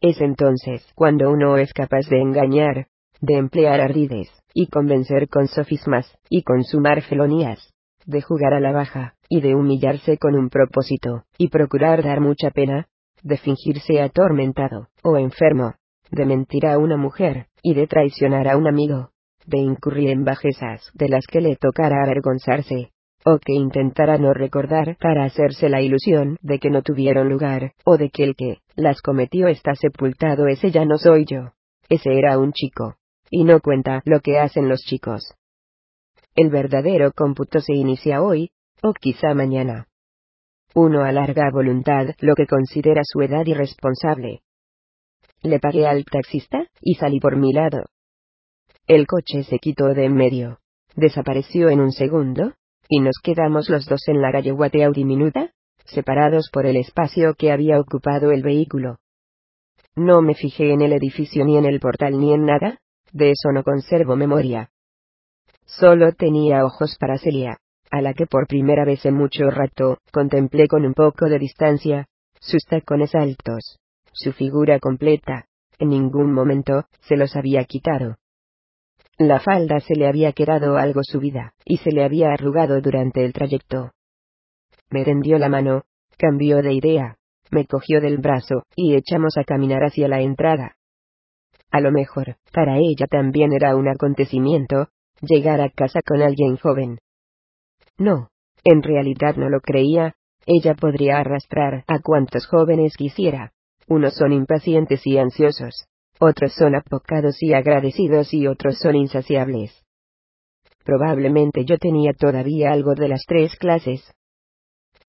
Es 0.00 0.20
entonces 0.20 0.86
cuando 0.94 1.30
uno 1.30 1.56
es 1.56 1.72
capaz 1.72 2.08
de 2.08 2.20
engañar, 2.20 2.88
de 3.20 3.38
emplear 3.38 3.80
ardides, 3.80 4.30
y 4.52 4.68
convencer 4.68 5.28
con 5.28 5.48
sofismas, 5.48 6.18
y 6.28 6.42
consumar 6.42 7.02
felonías, 7.02 7.72
de 8.04 8.22
jugar 8.22 8.54
a 8.54 8.60
la 8.60 8.72
baja, 8.72 9.14
y 9.28 9.40
de 9.40 9.54
humillarse 9.54 10.18
con 10.18 10.34
un 10.34 10.48
propósito, 10.48 11.24
y 11.38 11.48
procurar 11.48 12.02
dar 12.02 12.20
mucha 12.20 12.50
pena, 12.50 12.88
de 13.22 13.38
fingirse 13.38 14.00
atormentado, 14.00 14.88
o 15.02 15.16
enfermo, 15.16 15.74
de 16.10 16.26
mentir 16.26 16.66
a 16.66 16.78
una 16.78 16.96
mujer, 16.96 17.46
y 17.62 17.74
de 17.74 17.86
traicionar 17.86 18.48
a 18.48 18.56
un 18.56 18.68
amigo, 18.68 19.10
de 19.46 19.58
incurrir 19.58 20.10
en 20.10 20.24
bajezas 20.24 20.90
de 20.94 21.08
las 21.08 21.26
que 21.26 21.40
le 21.40 21.56
tocara 21.56 22.02
avergonzarse, 22.04 22.92
o 23.28 23.40
que 23.40 23.54
intentara 23.54 24.18
no 24.18 24.32
recordar 24.32 24.96
para 25.00 25.24
hacerse 25.24 25.68
la 25.68 25.82
ilusión 25.82 26.38
de 26.42 26.60
que 26.60 26.70
no 26.70 26.82
tuvieron 26.82 27.28
lugar, 27.28 27.72
o 27.84 27.96
de 27.96 28.08
que 28.08 28.22
el 28.22 28.36
que 28.36 28.58
las 28.76 29.02
cometió 29.02 29.48
está 29.48 29.74
sepultado, 29.74 30.46
ese 30.46 30.70
ya 30.70 30.84
no 30.84 30.96
soy 30.96 31.24
yo. 31.24 31.50
Ese 31.88 32.16
era 32.16 32.38
un 32.38 32.52
chico. 32.52 32.94
Y 33.28 33.42
no 33.42 33.58
cuenta 33.60 34.00
lo 34.04 34.20
que 34.20 34.38
hacen 34.38 34.68
los 34.68 34.80
chicos. 34.82 35.34
El 36.36 36.50
verdadero 36.50 37.10
cómputo 37.10 37.60
se 37.60 37.74
inicia 37.74 38.22
hoy, 38.22 38.52
o 38.80 38.92
quizá 38.92 39.34
mañana. 39.34 39.88
Uno 40.72 41.02
alarga 41.02 41.48
a 41.48 41.50
voluntad 41.50 42.10
lo 42.20 42.36
que 42.36 42.46
considera 42.46 43.02
su 43.04 43.22
edad 43.22 43.44
irresponsable. 43.44 44.42
Le 45.42 45.58
pagué 45.58 45.88
al 45.88 46.04
taxista, 46.04 46.68
y 46.80 46.94
salí 46.94 47.18
por 47.18 47.36
mi 47.36 47.52
lado. 47.52 47.86
El 48.86 49.08
coche 49.08 49.42
se 49.42 49.58
quitó 49.58 49.86
de 49.94 50.04
en 50.04 50.14
medio. 50.14 50.60
Desapareció 50.94 51.70
en 51.70 51.80
un 51.80 51.90
segundo, 51.90 52.52
y 52.88 53.00
nos 53.00 53.16
quedamos 53.22 53.68
los 53.68 53.86
dos 53.86 54.00
en 54.08 54.20
la 54.20 54.32
calle 54.32 54.52
Guateau 54.52 54.92
diminuta, 54.92 55.50
separados 55.84 56.50
por 56.52 56.66
el 56.66 56.76
espacio 56.76 57.34
que 57.34 57.52
había 57.52 57.80
ocupado 57.80 58.30
el 58.32 58.42
vehículo. 58.42 58.98
No 59.94 60.20
me 60.22 60.34
fijé 60.34 60.72
en 60.72 60.82
el 60.82 60.92
edificio 60.92 61.44
ni 61.44 61.56
en 61.56 61.64
el 61.64 61.80
portal 61.80 62.18
ni 62.18 62.32
en 62.32 62.44
nada, 62.44 62.78
de 63.12 63.30
eso 63.30 63.52
no 63.52 63.62
conservo 63.62 64.16
memoria. 64.16 64.70
Solo 65.64 66.12
tenía 66.12 66.64
ojos 66.64 66.96
para 66.98 67.18
Celia, 67.18 67.58
a 67.90 68.00
la 68.02 68.14
que 68.14 68.26
por 68.26 68.46
primera 68.46 68.84
vez 68.84 69.04
en 69.06 69.14
mucho 69.14 69.48
rato 69.50 69.98
contemplé 70.12 70.68
con 70.68 70.84
un 70.84 70.94
poco 70.94 71.26
de 71.26 71.38
distancia, 71.38 72.06
sus 72.40 72.64
tacones 72.64 73.14
altos, 73.14 73.78
su 74.12 74.32
figura 74.32 74.78
completa, 74.80 75.46
en 75.78 75.88
ningún 75.90 76.32
momento 76.32 76.84
se 77.00 77.16
los 77.16 77.34
había 77.36 77.64
quitado 77.64 78.16
La 79.18 79.40
falda 79.40 79.80
se 79.80 79.94
le 79.94 80.06
había 80.06 80.32
quedado 80.32 80.76
algo 80.76 81.00
subida, 81.02 81.54
y 81.64 81.78
se 81.78 81.90
le 81.90 82.04
había 82.04 82.32
arrugado 82.32 82.80
durante 82.82 83.24
el 83.24 83.32
trayecto. 83.32 83.92
Me 84.90 85.04
tendió 85.04 85.38
la 85.38 85.48
mano, 85.48 85.84
cambió 86.18 86.60
de 86.60 86.74
idea, 86.74 87.16
me 87.50 87.66
cogió 87.66 88.02
del 88.02 88.18
brazo, 88.18 88.64
y 88.74 88.94
echamos 88.94 89.38
a 89.38 89.44
caminar 89.44 89.84
hacia 89.84 90.06
la 90.08 90.20
entrada. 90.20 90.76
A 91.70 91.80
lo 91.80 91.92
mejor, 91.92 92.36
para 92.52 92.76
ella 92.76 93.06
también 93.06 93.54
era 93.54 93.74
un 93.74 93.88
acontecimiento, 93.88 94.88
llegar 95.22 95.62
a 95.62 95.70
casa 95.70 96.00
con 96.02 96.20
alguien 96.20 96.56
joven. 96.56 96.98
No, 97.96 98.28
en 98.64 98.82
realidad 98.82 99.36
no 99.36 99.48
lo 99.48 99.60
creía, 99.60 100.14
ella 100.44 100.74
podría 100.74 101.18
arrastrar 101.18 101.84
a 101.86 102.00
cuantos 102.00 102.46
jóvenes 102.46 102.94
quisiera. 102.96 103.52
Unos 103.88 104.14
son 104.14 104.32
impacientes 104.32 105.06
y 105.06 105.16
ansiosos, 105.16 105.86
otros 106.18 106.54
son 106.54 106.74
apocados 106.74 107.42
y 107.42 107.52
agradecidos 107.52 108.32
y 108.32 108.46
otros 108.46 108.78
son 108.78 108.96
insaciables. 108.96 109.84
Probablemente 110.84 111.64
yo 111.64 111.78
tenía 111.78 112.12
todavía 112.12 112.72
algo 112.72 112.94
de 112.94 113.08
las 113.08 113.24
tres 113.26 113.56
clases. 113.56 114.12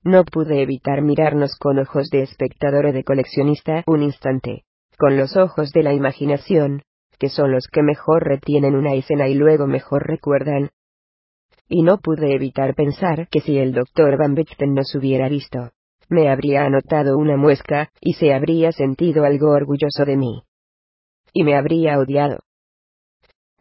No 0.04 0.26
pude 0.26 0.62
evitar 0.62 1.02
mirarnos 1.02 1.56
con 1.60 1.80
ojos 1.80 2.10
de 2.10 2.24
espectador 2.24 2.88
o 2.88 2.94
de 2.94 3.04
coleccionista 3.04 3.84
un 3.86 4.04
instante, 4.04 4.64
con 4.98 5.18
los 5.18 5.38
ojos 5.38 5.72
de 5.72 5.84
la 5.84 5.94
imaginación, 5.94 6.82
que 7.20 7.30
son 7.30 7.52
los 7.52 7.68
que 7.68 7.84
mejor 7.84 8.24
retienen 8.24 8.76
una 8.76 8.94
escena 8.96 9.28
y 9.28 9.36
luego 9.36 9.68
mejor 9.68 10.08
recuerdan. 10.08 10.70
Y 11.70 11.84
no 11.84 12.00
pude 12.00 12.34
evitar 12.34 12.74
pensar 12.74 13.28
que 13.30 13.42
si 13.42 13.58
el 13.58 13.74
doctor 13.74 14.18
Van 14.18 14.34
Bechten 14.34 14.74
nos 14.74 14.96
hubiera 14.96 15.30
visto, 15.30 15.72
me 16.10 16.30
habría 16.30 16.64
anotado 16.64 17.18
una 17.18 17.36
muesca, 17.36 17.90
y 18.00 18.14
se 18.14 18.34
habría 18.34 18.72
sentido 18.72 19.26
algo 19.26 19.50
orgulloso 19.50 20.06
de 20.06 20.16
mí 20.16 20.47
y 21.34 21.44
me 21.44 21.56
habría 21.56 22.00
odiado. 22.00 22.40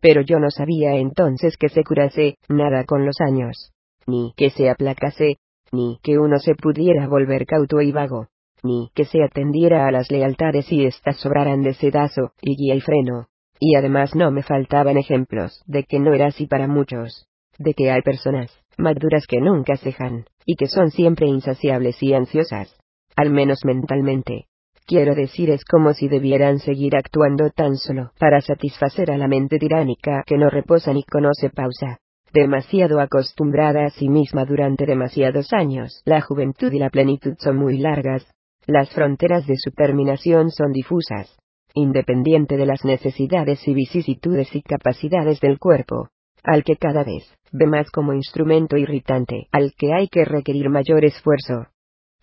Pero 0.00 0.20
yo 0.20 0.38
no 0.38 0.50
sabía 0.50 0.94
entonces 0.94 1.56
que 1.56 1.68
se 1.68 1.82
curase 1.82 2.36
nada 2.48 2.84
con 2.84 3.04
los 3.04 3.16
años, 3.20 3.72
ni 4.06 4.32
que 4.36 4.50
se 4.50 4.70
aplacase, 4.70 5.38
ni 5.72 5.98
que 6.02 6.18
uno 6.18 6.38
se 6.38 6.54
pudiera 6.54 7.08
volver 7.08 7.46
cauto 7.46 7.80
y 7.80 7.92
vago, 7.92 8.28
ni 8.62 8.90
que 8.94 9.04
se 9.04 9.22
atendiera 9.22 9.86
a 9.86 9.90
las 9.90 10.10
lealtades 10.10 10.70
y 10.70 10.84
éstas 10.86 11.16
sobraran 11.18 11.62
de 11.62 11.74
sedazo, 11.74 12.32
y 12.40 12.56
guía 12.56 12.74
y 12.74 12.80
freno. 12.80 13.26
Y 13.58 13.76
además 13.76 14.14
no 14.14 14.30
me 14.30 14.42
faltaban 14.42 14.98
ejemplos 14.98 15.62
de 15.66 15.84
que 15.84 15.98
no 15.98 16.12
era 16.12 16.26
así 16.26 16.46
para 16.46 16.68
muchos, 16.68 17.26
de 17.58 17.74
que 17.74 17.90
hay 17.90 18.02
personas 18.02 18.52
maduras 18.76 19.26
que 19.26 19.40
nunca 19.40 19.76
cejan, 19.76 20.26
y 20.44 20.56
que 20.56 20.66
son 20.66 20.90
siempre 20.90 21.26
insaciables 21.26 22.02
y 22.02 22.12
ansiosas, 22.12 22.76
al 23.16 23.30
menos 23.30 23.64
mentalmente, 23.64 24.45
quiero 24.86 25.14
decir 25.14 25.50
es 25.50 25.64
como 25.64 25.92
si 25.92 26.08
debieran 26.08 26.60
seguir 26.60 26.96
actuando 26.96 27.50
tan 27.50 27.76
solo 27.76 28.12
para 28.18 28.40
satisfacer 28.40 29.10
a 29.10 29.18
la 29.18 29.28
mente 29.28 29.58
tiránica 29.58 30.22
que 30.24 30.38
no 30.38 30.48
reposa 30.48 30.92
ni 30.92 31.02
conoce 31.02 31.50
pausa. 31.50 31.98
Demasiado 32.32 33.00
acostumbrada 33.00 33.86
a 33.86 33.90
sí 33.90 34.08
misma 34.08 34.44
durante 34.44 34.86
demasiados 34.86 35.52
años, 35.52 36.02
la 36.04 36.20
juventud 36.20 36.72
y 36.72 36.78
la 36.78 36.90
plenitud 36.90 37.34
son 37.38 37.56
muy 37.56 37.78
largas, 37.78 38.26
las 38.66 38.90
fronteras 38.90 39.46
de 39.46 39.56
su 39.56 39.70
terminación 39.70 40.50
son 40.50 40.72
difusas, 40.72 41.36
independiente 41.74 42.56
de 42.56 42.66
las 42.66 42.84
necesidades 42.84 43.66
y 43.66 43.74
vicisitudes 43.74 44.54
y 44.54 44.62
capacidades 44.62 45.40
del 45.40 45.58
cuerpo, 45.58 46.08
al 46.42 46.64
que 46.64 46.76
cada 46.76 47.04
vez 47.04 47.24
ve 47.52 47.66
más 47.66 47.90
como 47.90 48.12
instrumento 48.12 48.76
irritante, 48.76 49.48
al 49.52 49.72
que 49.76 49.92
hay 49.94 50.08
que 50.08 50.24
requerir 50.24 50.68
mayor 50.68 51.04
esfuerzo, 51.04 51.66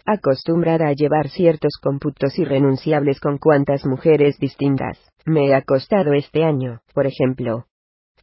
acostumbrada 0.05 0.88
a 0.88 0.93
llevar 0.93 1.30
ciertos 1.30 1.73
cómputos 1.81 2.38
irrenunciables 2.38 3.19
con 3.19 3.38
cuantas 3.38 3.85
mujeres 3.85 4.38
distintas, 4.38 4.99
me 5.25 5.47
he 5.47 5.55
acostado 5.55 6.13
este 6.13 6.43
año, 6.43 6.81
por 6.93 7.07
ejemplo, 7.07 7.65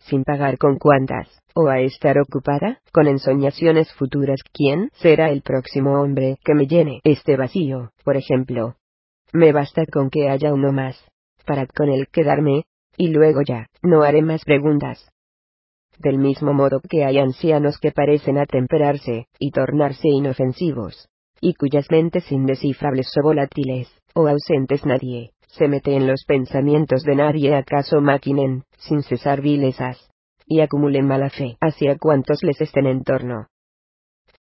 sin 0.01 0.25
pagar 0.25 0.59
con 0.59 0.79
cuantas, 0.79 1.29
o 1.55 1.69
a 1.69 1.81
estar 1.81 2.19
ocupada, 2.19 2.81
con 2.93 3.07
ensoñaciones 3.07 3.93
futuras. 3.95 4.41
¿Quién 4.53 4.91
será 4.95 5.31
el 5.31 5.43
próximo 5.43 6.01
hombre 6.01 6.39
que 6.45 6.55
me 6.55 6.67
llene 6.67 7.01
este 7.05 7.37
vacío, 7.37 7.91
por 8.05 8.17
ejemplo? 8.17 8.77
Me 9.33 9.53
basta 9.53 9.85
con 9.87 10.11
que 10.11 10.29
haya 10.29 10.53
uno 10.53 10.73
más, 10.73 10.97
para 11.45 11.67
con 11.67 11.89
él 11.89 12.09
quedarme, 12.11 12.65
y 12.97 13.09
luego 13.09 13.41
ya, 13.47 13.67
no 13.83 14.03
haré 14.03 14.23
más 14.23 14.45
preguntas. 14.45 15.11
Del 15.99 16.19
mismo 16.19 16.55
modo 16.55 16.81
que 16.81 17.05
hay 17.05 17.19
ancianos 17.19 17.79
que 17.79 17.93
parecen 17.93 18.39
atemperarse, 18.39 19.27
y 19.39 19.51
tornarse 19.51 20.09
inofensivos, 20.09 21.10
y 21.41 21.55
cuyas 21.55 21.87
mentes 21.91 22.31
indescifrables 22.31 23.11
o 23.19 23.23
volátiles, 23.23 23.89
o 24.15 24.29
ausentes 24.29 24.85
nadie, 24.85 25.33
se 25.49 25.69
mete 25.69 25.97
en 25.97 26.07
los 26.07 26.25
pensamientos 26.27 27.03
de 27.03 27.17
nadie 27.17 27.55
acaso 27.55 28.01
maquinen, 28.01 28.65
sin 28.79 29.03
cesar 29.03 29.41
vilezas, 29.41 30.11
y 30.47 30.61
acumulen 30.61 31.07
mala 31.07 31.31
fe 31.31 31.57
hacia 31.61 31.97
cuantos 31.97 32.43
les 32.43 32.61
estén 32.61 32.87
en 32.87 33.03
torno. 33.03 33.47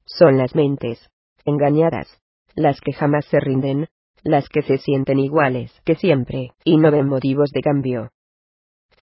Son 0.05 0.39
las 0.39 0.55
mentes, 0.55 1.09
engañadas, 1.45 2.21
las 2.55 2.81
que 2.81 2.93
jamás 2.93 3.27
se 3.27 3.41
rinden, 3.41 3.89
las 4.23 4.49
que 4.49 4.63
se 4.63 4.79
sienten 4.79 5.19
iguales 5.19 5.73
que 5.85 5.95
siempre, 5.95 6.53
y 6.65 6.77
no 6.77 6.91
ven 6.91 7.07
motivos 7.07 7.51
de 7.51 7.61
cambio. 7.61 8.11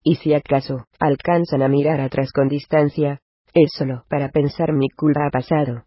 Y 0.02 0.16
si 0.16 0.34
acaso 0.34 0.86
alcanzan 0.98 1.62
a 1.62 1.68
mirar 1.68 2.00
atrás 2.00 2.32
con 2.32 2.48
distancia, 2.48 3.20
es 3.54 3.70
solo 3.76 4.04
para 4.08 4.30
pensar 4.30 4.72
mi 4.72 4.88
culpa 4.90 5.26
ha 5.26 5.30
pasado, 5.30 5.84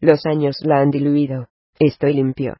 los 0.00 0.24
años 0.26 0.56
la 0.62 0.80
han 0.80 0.90
diluido. 0.90 1.48
Estoy 1.78 2.14
limpio. 2.14 2.56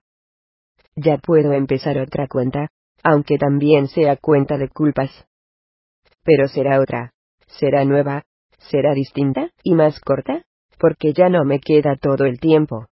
Ya 0.96 1.18
puedo 1.18 1.52
empezar 1.52 1.98
otra 1.98 2.26
cuenta, 2.28 2.68
aunque 3.02 3.38
también 3.38 3.88
sea 3.88 4.16
cuenta 4.16 4.58
de 4.58 4.68
culpas. 4.68 5.10
Pero 6.22 6.48
será 6.48 6.80
otra. 6.80 7.12
Será 7.46 7.84
nueva. 7.84 8.24
Será 8.58 8.92
distinta, 8.92 9.50
y 9.62 9.74
más 9.74 10.00
corta, 10.00 10.42
porque 10.78 11.14
ya 11.14 11.30
no 11.30 11.44
me 11.44 11.60
queda 11.60 11.96
todo 11.96 12.26
el 12.26 12.38
tiempo. 12.38 12.86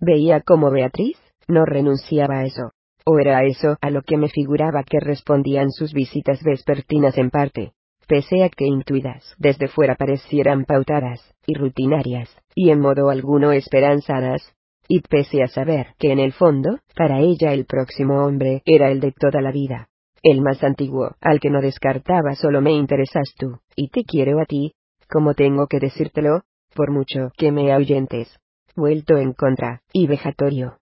Veía 0.00 0.40
como 0.40 0.70
Beatriz, 0.70 1.18
no 1.48 1.64
renunciaba 1.64 2.38
a 2.38 2.44
eso. 2.44 2.70
O 3.04 3.18
era 3.18 3.44
eso 3.44 3.76
a 3.80 3.90
lo 3.90 4.02
que 4.02 4.16
me 4.16 4.28
figuraba 4.28 4.84
que 4.84 5.00
respondían 5.00 5.70
sus 5.70 5.92
visitas 5.92 6.42
vespertinas 6.42 7.18
en 7.18 7.30
parte 7.30 7.72
pese 8.06 8.44
a 8.44 8.48
que 8.48 8.66
intuidas 8.66 9.34
desde 9.38 9.68
fuera 9.68 9.96
parecieran 9.96 10.64
pautadas, 10.64 11.20
y 11.46 11.54
rutinarias, 11.54 12.34
y 12.56 12.70
en 12.70 12.80
modo 12.80 13.10
alguno 13.10 13.52
esperanzadas, 13.52 14.42
y 14.88 15.02
pese 15.02 15.42
a 15.42 15.48
saber 15.48 15.88
que 15.98 16.10
en 16.10 16.18
el 16.18 16.32
fondo, 16.32 16.78
para 16.96 17.20
ella 17.20 17.52
el 17.52 17.66
próximo 17.66 18.24
hombre 18.24 18.62
era 18.64 18.90
el 18.90 19.00
de 19.00 19.12
toda 19.12 19.42
la 19.42 19.52
vida, 19.52 19.88
el 20.22 20.40
más 20.40 20.64
antiguo, 20.64 21.14
al 21.20 21.38
que 21.38 21.50
no 21.50 21.60
descartaba 21.60 22.34
solo 22.34 22.62
me 22.62 22.72
interesas 22.72 23.34
tú, 23.38 23.58
y 23.76 23.90
te 23.90 24.04
quiero 24.04 24.40
a 24.40 24.46
ti, 24.46 24.72
como 25.08 25.34
tengo 25.34 25.66
que 25.66 25.80
decírtelo, 25.80 26.42
por 26.74 26.90
mucho 26.90 27.30
que 27.36 27.52
me 27.52 27.72
ahuyentes, 27.72 28.38
vuelto 28.74 29.18
en 29.18 29.34
contra, 29.34 29.82
y 29.92 30.06
vejatorio. 30.06 30.78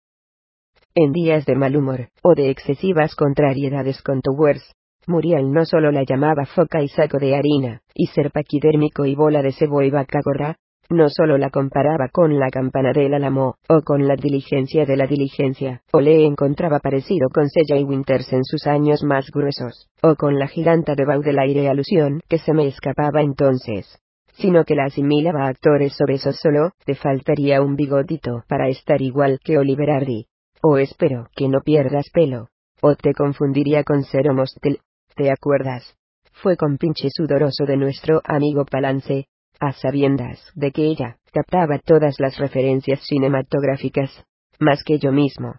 En 0.93 1.11
días 1.11 1.45
de 1.47 1.55
mal 1.55 1.75
humor, 1.75 2.09
o 2.21 2.35
de 2.35 2.51
excesivas 2.51 3.15
contrariedades 3.15 4.03
con 4.03 4.21
Towers, 4.21 4.63
Muriel 5.07 5.51
no 5.51 5.65
solo 5.65 5.91
la 5.91 6.03
llamaba 6.03 6.45
foca 6.45 6.83
y 6.83 6.87
saco 6.87 7.17
de 7.17 7.35
harina, 7.35 7.81
y 7.95 8.07
ser 8.07 8.31
paquidérmico 8.31 9.05
y 9.05 9.15
bola 9.15 9.41
de 9.41 9.51
cebo 9.53 9.81
y 9.81 9.89
vaca 9.89 10.19
gorra, 10.23 10.57
no 10.89 11.09
solo 11.09 11.37
la 11.37 11.49
comparaba 11.49 12.09
con 12.11 12.37
la 12.39 12.49
campana 12.49 12.91
del 12.93 13.13
álamo, 13.13 13.55
o 13.67 13.81
con 13.81 14.07
la 14.07 14.15
diligencia 14.15 14.85
de 14.85 14.97
la 14.97 15.07
diligencia, 15.07 15.81
o 15.91 16.01
le 16.01 16.25
encontraba 16.25 16.79
parecido 16.79 17.29
con 17.29 17.49
Sella 17.49 17.79
y 17.79 17.83
Winters 17.83 18.31
en 18.33 18.43
sus 18.43 18.67
años 18.67 19.03
más 19.03 19.29
gruesos, 19.31 19.89
o 20.01 20.15
con 20.15 20.39
la 20.39 20.47
giganta 20.47 20.95
de 20.95 21.05
Baudelaire 21.05 21.69
alusión 21.69 22.21
que 22.27 22.37
se 22.37 22.53
me 22.53 22.67
escapaba 22.67 23.21
entonces, 23.21 23.99
sino 24.33 24.65
que 24.65 24.75
la 24.75 24.85
asimilaba 24.85 25.45
a 25.45 25.49
actores 25.49 25.95
obesos 26.01 26.39
solo, 26.39 26.71
te 26.85 26.95
faltaría 26.95 27.61
un 27.61 27.75
bigotito 27.75 28.43
para 28.47 28.67
estar 28.67 29.01
igual 29.01 29.39
que 29.43 29.57
Oliver 29.57 29.89
Hardy. 29.89 30.25
O 30.61 30.77
espero 30.77 31.27
que 31.35 31.49
no 31.49 31.59
pierdas 31.61 32.09
pelo. 32.13 32.47
O 32.81 32.95
te 32.95 33.13
confundiría 33.13 33.83
con 33.83 34.03
Cero 34.03 34.33
Mostel, 34.33 34.79
¿Te 35.15 35.29
acuerdas? 35.31 35.95
Fue 36.41 36.57
con 36.57 36.77
pinche 36.77 37.09
sudoroso 37.11 37.65
de 37.65 37.77
nuestro 37.77 38.21
amigo 38.25 38.65
Palance, 38.65 39.27
a 39.59 39.71
sabiendas 39.71 40.51
de 40.55 40.71
que 40.71 40.85
ella 40.85 41.17
captaba 41.31 41.79
todas 41.79 42.19
las 42.19 42.37
referencias 42.37 43.01
cinematográficas, 43.07 44.25
más 44.59 44.83
que 44.83 44.99
yo 44.99 45.11
mismo. 45.11 45.55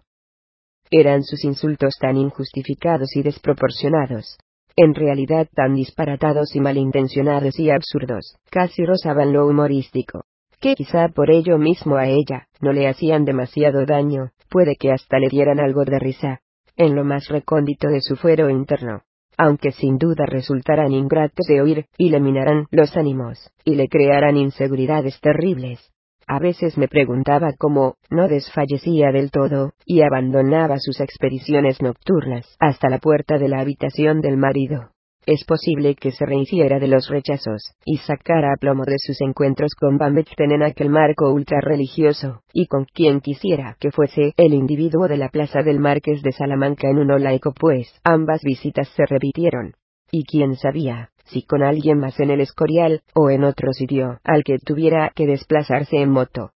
Eran 0.91 1.23
sus 1.23 1.43
insultos 1.43 1.95
tan 1.99 2.17
injustificados 2.17 3.15
y 3.15 3.23
desproporcionados, 3.23 4.37
en 4.75 4.93
realidad 4.93 5.47
tan 5.53 5.75
disparatados 5.75 6.55
y 6.55 6.59
malintencionados 6.59 7.59
y 7.59 7.69
absurdos, 7.69 8.37
casi 8.49 8.85
rozaban 8.85 9.33
lo 9.33 9.47
humorístico, 9.47 10.25
que 10.59 10.75
quizá 10.75 11.09
por 11.09 11.31
ello 11.31 11.57
mismo 11.57 11.97
a 11.97 12.07
ella 12.07 12.47
no 12.61 12.71
le 12.71 12.87
hacían 12.87 13.25
demasiado 13.25 13.85
daño, 13.85 14.31
puede 14.49 14.75
que 14.75 14.91
hasta 14.91 15.19
le 15.19 15.29
dieran 15.29 15.59
algo 15.59 15.85
de 15.85 15.99
risa, 15.99 16.41
en 16.77 16.95
lo 16.95 17.03
más 17.03 17.27
recóndito 17.29 17.87
de 17.87 18.01
su 18.01 18.15
fuero 18.15 18.49
interno 18.49 19.03
aunque 19.37 19.71
sin 19.71 19.97
duda 19.97 20.25
resultarán 20.25 20.91
ingratos 20.91 21.45
de 21.47 21.61
oír, 21.61 21.85
y 21.97 22.09
le 22.09 22.19
minarán 22.19 22.65
los 22.71 22.95
ánimos, 22.97 23.51
y 23.63 23.75
le 23.75 23.87
crearán 23.87 24.37
inseguridades 24.37 25.19
terribles. 25.21 25.79
A 26.27 26.39
veces 26.39 26.77
me 26.77 26.87
preguntaba 26.87 27.53
cómo 27.57 27.95
no 28.09 28.27
desfallecía 28.27 29.11
del 29.11 29.29
todo, 29.29 29.73
y 29.85 30.01
abandonaba 30.01 30.79
sus 30.79 30.99
expediciones 30.99 31.81
nocturnas 31.81 32.55
hasta 32.59 32.89
la 32.89 32.97
puerta 32.97 33.37
de 33.37 33.49
la 33.49 33.59
habitación 33.59 34.21
del 34.21 34.37
marido. 34.37 34.94
Es 35.25 35.43
posible 35.45 35.95
que 35.95 36.11
se 36.11 36.25
rehiciera 36.25 36.79
de 36.79 36.87
los 36.87 37.09
rechazos, 37.09 37.73
y 37.85 37.97
sacara 37.97 38.53
a 38.53 38.57
plomo 38.57 38.83
de 38.85 38.97
sus 38.97 39.19
encuentros 39.21 39.73
con 39.75 39.97
Van 39.97 40.15
en 40.37 40.63
aquel 40.63 40.89
marco 40.89 41.31
ultra 41.31 41.59
religioso, 41.61 42.41
y 42.53 42.67
con 42.67 42.85
quien 42.85 43.21
quisiera 43.21 43.75
que 43.79 43.91
fuese 43.91 44.33
el 44.37 44.53
individuo 44.53 45.07
de 45.07 45.17
la 45.17 45.29
plaza 45.29 45.61
del 45.61 45.79
Marqués 45.79 46.21
de 46.21 46.31
Salamanca 46.31 46.89
en 46.89 46.99
uno 46.99 47.17
laico 47.17 47.53
pues 47.53 47.99
ambas 48.03 48.41
visitas 48.43 48.87
se 48.89 49.05
repitieron. 49.05 49.73
Y 50.11 50.23
quién 50.25 50.55
sabía, 50.55 51.09
si 51.25 51.43
con 51.43 51.63
alguien 51.63 51.99
más 51.99 52.19
en 52.19 52.29
el 52.29 52.41
Escorial, 52.41 53.01
o 53.13 53.29
en 53.29 53.43
otro 53.43 53.73
sitio, 53.73 54.19
al 54.23 54.43
que 54.43 54.57
tuviera 54.59 55.11
que 55.15 55.25
desplazarse 55.25 55.97
en 55.97 56.11
moto. 56.11 56.51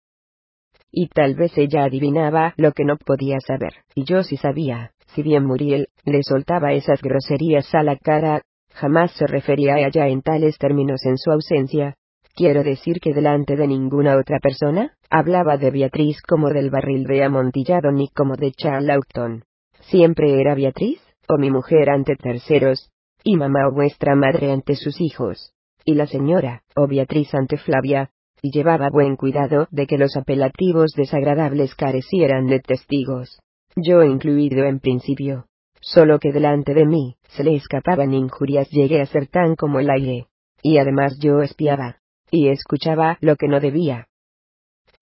Y 0.91 1.09
tal 1.09 1.35
vez 1.35 1.57
ella 1.57 1.85
adivinaba 1.85 2.55
lo 2.57 2.73
que 2.73 2.85
no 2.85 2.97
podía 2.97 3.39
saber, 3.41 3.75
y 3.95 4.05
yo 4.05 4.23
sí 4.23 4.37
sabía, 4.37 4.93
si 5.15 5.23
bien 5.23 5.45
Muriel 5.45 5.89
le 6.05 6.23
soltaba 6.23 6.73
esas 6.73 7.01
groserías 7.03 7.75
a 7.75 7.83
la 7.83 7.97
cara, 7.97 8.43
jamás 8.75 9.13
se 9.13 9.27
refería 9.27 9.75
a 9.75 9.87
ella 9.87 10.09
en 10.09 10.23
tales 10.23 10.59
términos 10.59 11.05
en 11.05 11.19
su 11.19 11.31
ausencia. 11.31 11.95
Quiero 12.35 12.63
decir 12.63 13.01
que 13.01 13.13
delante 13.13 13.57
de 13.57 13.67
ninguna 13.67 14.17
otra 14.17 14.39
persona, 14.39 14.95
hablaba 15.11 15.57
de 15.57 15.71
Beatriz 15.71 16.23
como 16.23 16.51
del 16.51 16.71
barril 16.71 17.05
de 17.05 17.25
amontillado 17.25 17.91
ni 17.91 18.09
como 18.09 18.37
de 18.37 18.53
Charlaughton. 18.53 19.43
Siempre 19.81 20.41
era 20.41 20.55
Beatriz, 20.55 21.01
o 21.29 21.37
mi 21.39 21.51
mujer 21.51 21.91
ante 21.91 22.15
terceros, 22.17 22.91
y 23.25 23.37
mamá 23.37 23.67
o 23.69 23.75
vuestra 23.75 24.15
madre 24.15 24.53
ante 24.53 24.77
sus 24.77 25.01
hijos, 25.01 25.53
y 25.85 25.95
la 25.95 26.07
señora, 26.07 26.63
o 26.77 26.87
Beatriz 26.87 27.35
ante 27.35 27.57
Flavia, 27.57 28.11
y 28.41 28.53
llevaba 28.53 28.89
buen 28.91 29.17
cuidado 29.17 29.67
de 29.71 29.87
que 29.87 29.99
los 29.99 30.17
apelativos 30.17 30.93
desagradables 30.97 31.75
carecieran 31.75 32.47
de 32.47 32.61
testigos, 32.61 33.41
yo 33.75 34.05
incluido 34.05 34.65
en 34.65 34.79
principio 34.79 35.47
solo 35.81 36.19
que 36.19 36.33
delante 36.33 36.75
de 36.75 36.87
mí, 36.87 37.17
se 37.29 37.45
le 37.45 37.55
escapaban 37.55 38.15
injurias 38.15 38.69
llegué 38.71 39.01
a 39.01 39.07
ser 39.07 39.27
tan 39.29 39.55
como 39.57 39.81
el 39.81 39.91
aire. 39.91 40.27
Y 40.63 40.79
además 40.79 41.19
yo 41.21 41.41
espiaba. 41.41 41.97
Y 42.31 42.49
escuchaba 42.49 43.17
lo 43.21 43.37
que 43.37 43.49
no 43.49 43.61
debía. 43.61 44.09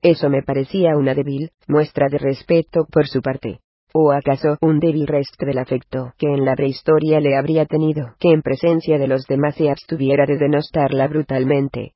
Eso 0.03 0.29
me 0.29 0.43
parecía 0.43 0.97
una 0.97 1.15
débil 1.15 1.51
muestra 1.67 2.09
de 2.09 2.19
respeto 2.19 2.87
por 2.91 3.09
su 3.09 3.23
parte. 3.23 3.61
¿O 3.93 4.13
acaso 4.13 4.59
un 4.61 4.79
débil 4.79 5.07
resto 5.07 5.47
del 5.47 5.59
afecto 5.59 6.13
que 6.19 6.27
en 6.27 6.45
la 6.45 6.55
prehistoria 6.55 7.19
le 7.19 7.37
habría 7.37 7.65
tenido 7.65 8.15
que 8.21 8.31
en 8.31 8.43
presencia 8.43 8.99
de 8.99 9.09
los 9.09 9.27
demás 9.27 9.55
se 9.57 9.71
abstuviera 9.71 10.27
de 10.27 10.37
denostarla 10.37 11.09
brutalmente? 11.09 11.95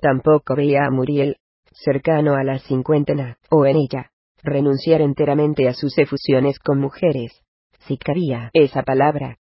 Tampoco 0.00 0.56
veía 0.56 0.84
a 0.84 0.90
Muriel, 0.90 1.36
cercano 1.72 2.34
a 2.34 2.42
la 2.42 2.58
cincuentena, 2.58 3.38
o 3.50 3.64
en 3.66 3.76
ella, 3.76 4.10
renunciar 4.42 5.00
enteramente 5.00 5.68
a 5.68 5.74
sus 5.74 5.96
efusiones 5.96 6.58
con 6.58 6.80
mujeres, 6.80 7.45
si 7.86 7.96
cabía 7.98 8.50
esa 8.52 8.82
palabra. 8.82 9.38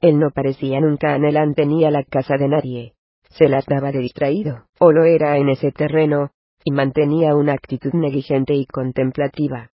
Él 0.00 0.18
no 0.18 0.30
parecía 0.30 0.80
nunca 0.80 1.14
anhelante 1.14 1.64
ni 1.64 1.84
a 1.84 1.90
la 1.90 2.02
casa 2.04 2.36
de 2.36 2.48
nadie. 2.48 2.94
Se 3.30 3.48
las 3.48 3.64
daba 3.66 3.92
de 3.92 4.00
distraído, 4.00 4.66
o 4.78 4.92
lo 4.92 5.04
era 5.04 5.38
en 5.38 5.48
ese 5.48 5.72
terreno, 5.72 6.30
y 6.64 6.72
mantenía 6.72 7.34
una 7.34 7.54
actitud 7.54 7.92
negligente 7.94 8.54
y 8.54 8.66
contemplativa. 8.66 9.70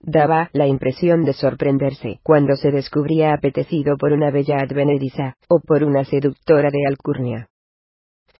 Daba 0.00 0.50
la 0.52 0.66
impresión 0.66 1.24
de 1.24 1.32
sorprenderse 1.32 2.20
cuando 2.22 2.56
se 2.56 2.70
descubría 2.70 3.32
apetecido 3.32 3.96
por 3.96 4.12
una 4.12 4.30
bella 4.30 4.58
advenediza, 4.58 5.36
o 5.48 5.60
por 5.60 5.84
una 5.84 6.04
seductora 6.04 6.70
de 6.70 6.86
alcurnia. 6.88 7.48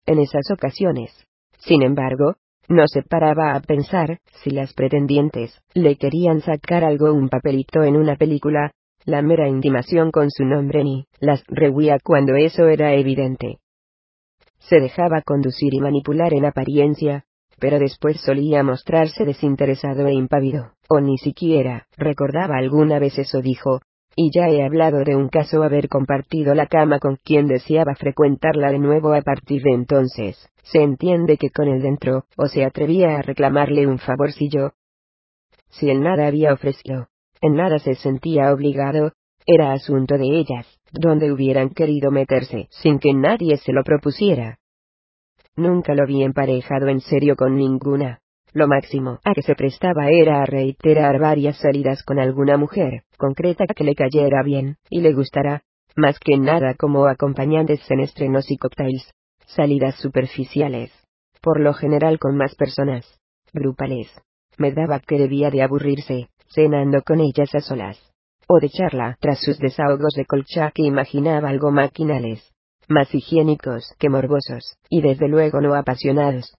En 0.06 0.18
esas 0.18 0.50
ocasiones, 0.50 1.10
sin 1.58 1.82
embargo, 1.82 2.36
no 2.68 2.86
se 2.86 3.02
paraba 3.02 3.54
a 3.54 3.60
pensar, 3.60 4.18
si 4.42 4.50
las 4.50 4.72
pretendientes 4.74 5.60
le 5.74 5.96
querían 5.96 6.40
sacar 6.40 6.84
algo 6.84 7.12
un 7.12 7.28
papelito 7.28 7.82
en 7.82 7.96
una 7.96 8.16
película, 8.16 8.72
la 9.04 9.22
mera 9.22 9.48
intimación 9.48 10.10
con 10.10 10.30
su 10.30 10.44
nombre 10.44 10.82
ni 10.82 11.06
las 11.20 11.44
rehuía 11.46 11.98
cuando 12.02 12.34
eso 12.34 12.66
era 12.68 12.94
evidente. 12.94 13.58
Se 14.58 14.80
dejaba 14.80 15.22
conducir 15.22 15.74
y 15.74 15.80
manipular 15.80 16.34
en 16.34 16.44
apariencia, 16.44 17.24
pero 17.58 17.78
después 17.78 18.20
solía 18.20 18.62
mostrarse 18.62 19.24
desinteresado 19.24 20.08
e 20.08 20.12
impávido, 20.12 20.72
o 20.88 21.00
ni 21.00 21.18
siquiera 21.18 21.86
recordaba 21.96 22.56
alguna 22.56 22.98
vez 22.98 23.18
eso 23.18 23.40
dijo, 23.40 23.80
y 24.18 24.30
ya 24.32 24.48
he 24.48 24.64
hablado 24.64 25.04
de 25.04 25.14
un 25.14 25.28
caso 25.28 25.62
haber 25.62 25.90
compartido 25.90 26.54
la 26.54 26.66
cama 26.66 26.98
con 26.98 27.16
quien 27.16 27.46
deseaba 27.46 27.94
frecuentarla 27.94 28.72
de 28.72 28.78
nuevo 28.78 29.12
a 29.12 29.20
partir 29.20 29.62
de 29.62 29.74
entonces. 29.74 30.48
Se 30.62 30.82
entiende 30.82 31.36
que 31.36 31.50
con 31.50 31.68
él 31.68 31.82
dentro, 31.82 32.24
o 32.36 32.46
se 32.46 32.64
atrevía 32.64 33.18
a 33.18 33.22
reclamarle 33.22 33.86
un 33.86 33.98
favorcillo. 33.98 34.72
Si 35.68 35.90
él 35.90 36.00
nada 36.00 36.26
había 36.26 36.54
ofrecido, 36.54 37.08
en 37.42 37.56
nada 37.56 37.78
se 37.78 37.94
sentía 37.94 38.52
obligado, 38.54 39.12
era 39.46 39.72
asunto 39.72 40.16
de 40.16 40.38
ellas, 40.38 40.66
donde 40.90 41.30
hubieran 41.30 41.68
querido 41.68 42.10
meterse, 42.10 42.68
sin 42.70 42.98
que 42.98 43.12
nadie 43.12 43.58
se 43.58 43.72
lo 43.72 43.84
propusiera. 43.84 44.58
Nunca 45.56 45.94
lo 45.94 46.06
vi 46.06 46.22
emparejado 46.22 46.88
en 46.88 47.00
serio 47.00 47.36
con 47.36 47.54
ninguna, 47.54 48.20
lo 48.52 48.68
máximo 48.68 49.18
a 49.24 49.34
que 49.34 49.42
se 49.42 49.54
prestaba 49.54 50.10
era 50.10 50.42
a 50.42 50.46
reiterar 50.46 51.18
varias 51.18 51.58
salidas 51.58 52.02
con 52.02 52.18
alguna 52.18 52.56
mujer, 52.56 53.02
concreta 53.18 53.66
que 53.66 53.84
le 53.84 53.94
cayera 53.94 54.42
bien, 54.42 54.76
y 54.88 55.00
le 55.00 55.12
gustara, 55.12 55.62
más 55.96 56.18
que 56.18 56.36
nada 56.36 56.74
como 56.74 57.06
acompañantes 57.06 57.80
en 57.90 58.00
estrenos 58.00 58.50
y 58.50 58.58
cócteles. 58.58 59.10
Salidas 59.46 59.94
superficiales. 59.96 60.92
Por 61.40 61.60
lo 61.60 61.72
general 61.72 62.18
con 62.18 62.36
más 62.36 62.54
personas. 62.54 63.18
Grupales. 63.52 64.10
Me 64.58 64.72
daba 64.72 65.00
que 65.00 65.18
debía 65.18 65.50
de 65.50 65.62
aburrirse, 65.62 66.28
cenando 66.48 67.02
con 67.02 67.20
ellas 67.20 67.54
a 67.54 67.60
solas. 67.60 67.98
O 68.48 68.60
de 68.60 68.68
charla 68.68 69.16
tras 69.20 69.40
sus 69.40 69.58
desahogos 69.58 70.14
de 70.14 70.26
colcha 70.26 70.70
que 70.72 70.82
imaginaba 70.82 71.48
algo 71.48 71.70
maquinales. 71.70 72.52
Más 72.88 73.14
higiénicos 73.14 73.94
que 73.98 74.10
morbosos, 74.10 74.76
y 74.90 75.00
desde 75.00 75.28
luego 75.28 75.60
no 75.60 75.74
apasionados. 75.74 76.54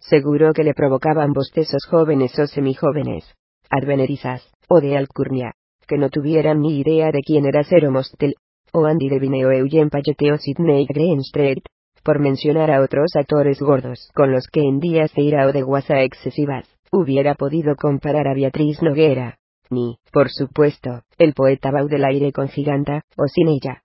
Seguro 0.00 0.52
que 0.54 0.64
le 0.64 0.74
provocaban 0.74 1.32
bostezos 1.32 1.84
jóvenes 1.88 2.36
o 2.38 2.46
semijóvenes, 2.46 3.24
advenerizas, 3.68 4.50
o 4.68 4.80
de 4.80 4.96
alcurnia, 4.96 5.52
que 5.86 5.98
no 5.98 6.08
tuvieran 6.08 6.60
ni 6.60 6.80
idea 6.80 7.12
de 7.12 7.20
quién 7.20 7.46
era 7.46 7.62
Cero 7.64 7.90
Mostel, 7.90 8.34
o 8.72 8.86
Andy 8.86 9.08
Devine 9.08 9.44
o 9.44 9.52
Eugene 9.52 9.90
Payette 9.90 10.32
o 10.32 10.38
Sidney 10.38 10.86
Greenstreet, 10.86 11.62
por 12.02 12.18
mencionar 12.18 12.70
a 12.70 12.80
otros 12.80 13.10
actores 13.14 13.60
gordos 13.60 14.08
con 14.14 14.32
los 14.32 14.46
que 14.50 14.62
en 14.62 14.80
días 14.80 15.12
de 15.14 15.22
ira 15.22 15.46
o 15.46 15.52
de 15.52 15.62
guasa 15.62 16.00
excesivas, 16.02 16.66
hubiera 16.90 17.34
podido 17.34 17.76
comparar 17.76 18.26
a 18.26 18.34
Beatriz 18.34 18.80
Noguera, 18.82 19.38
ni, 19.68 19.98
por 20.12 20.30
supuesto, 20.30 21.02
el 21.18 21.34
poeta 21.34 21.70
Baudelaire 21.70 22.32
con 22.32 22.48
Giganta, 22.48 23.02
o 23.16 23.26
sin 23.28 23.48
ella. 23.48 23.82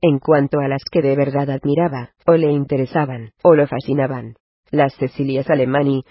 En 0.00 0.18
cuanto 0.18 0.58
a 0.58 0.68
las 0.68 0.82
que 0.90 1.00
de 1.00 1.14
verdad 1.14 1.48
admiraba, 1.48 2.10
o 2.26 2.32
le 2.32 2.50
interesaban, 2.50 3.30
o 3.42 3.54
lo 3.54 3.68
fascinaban, 3.68 4.34
las 4.72 4.96
Cecilias 4.96 5.48
Alemani, 5.48 6.02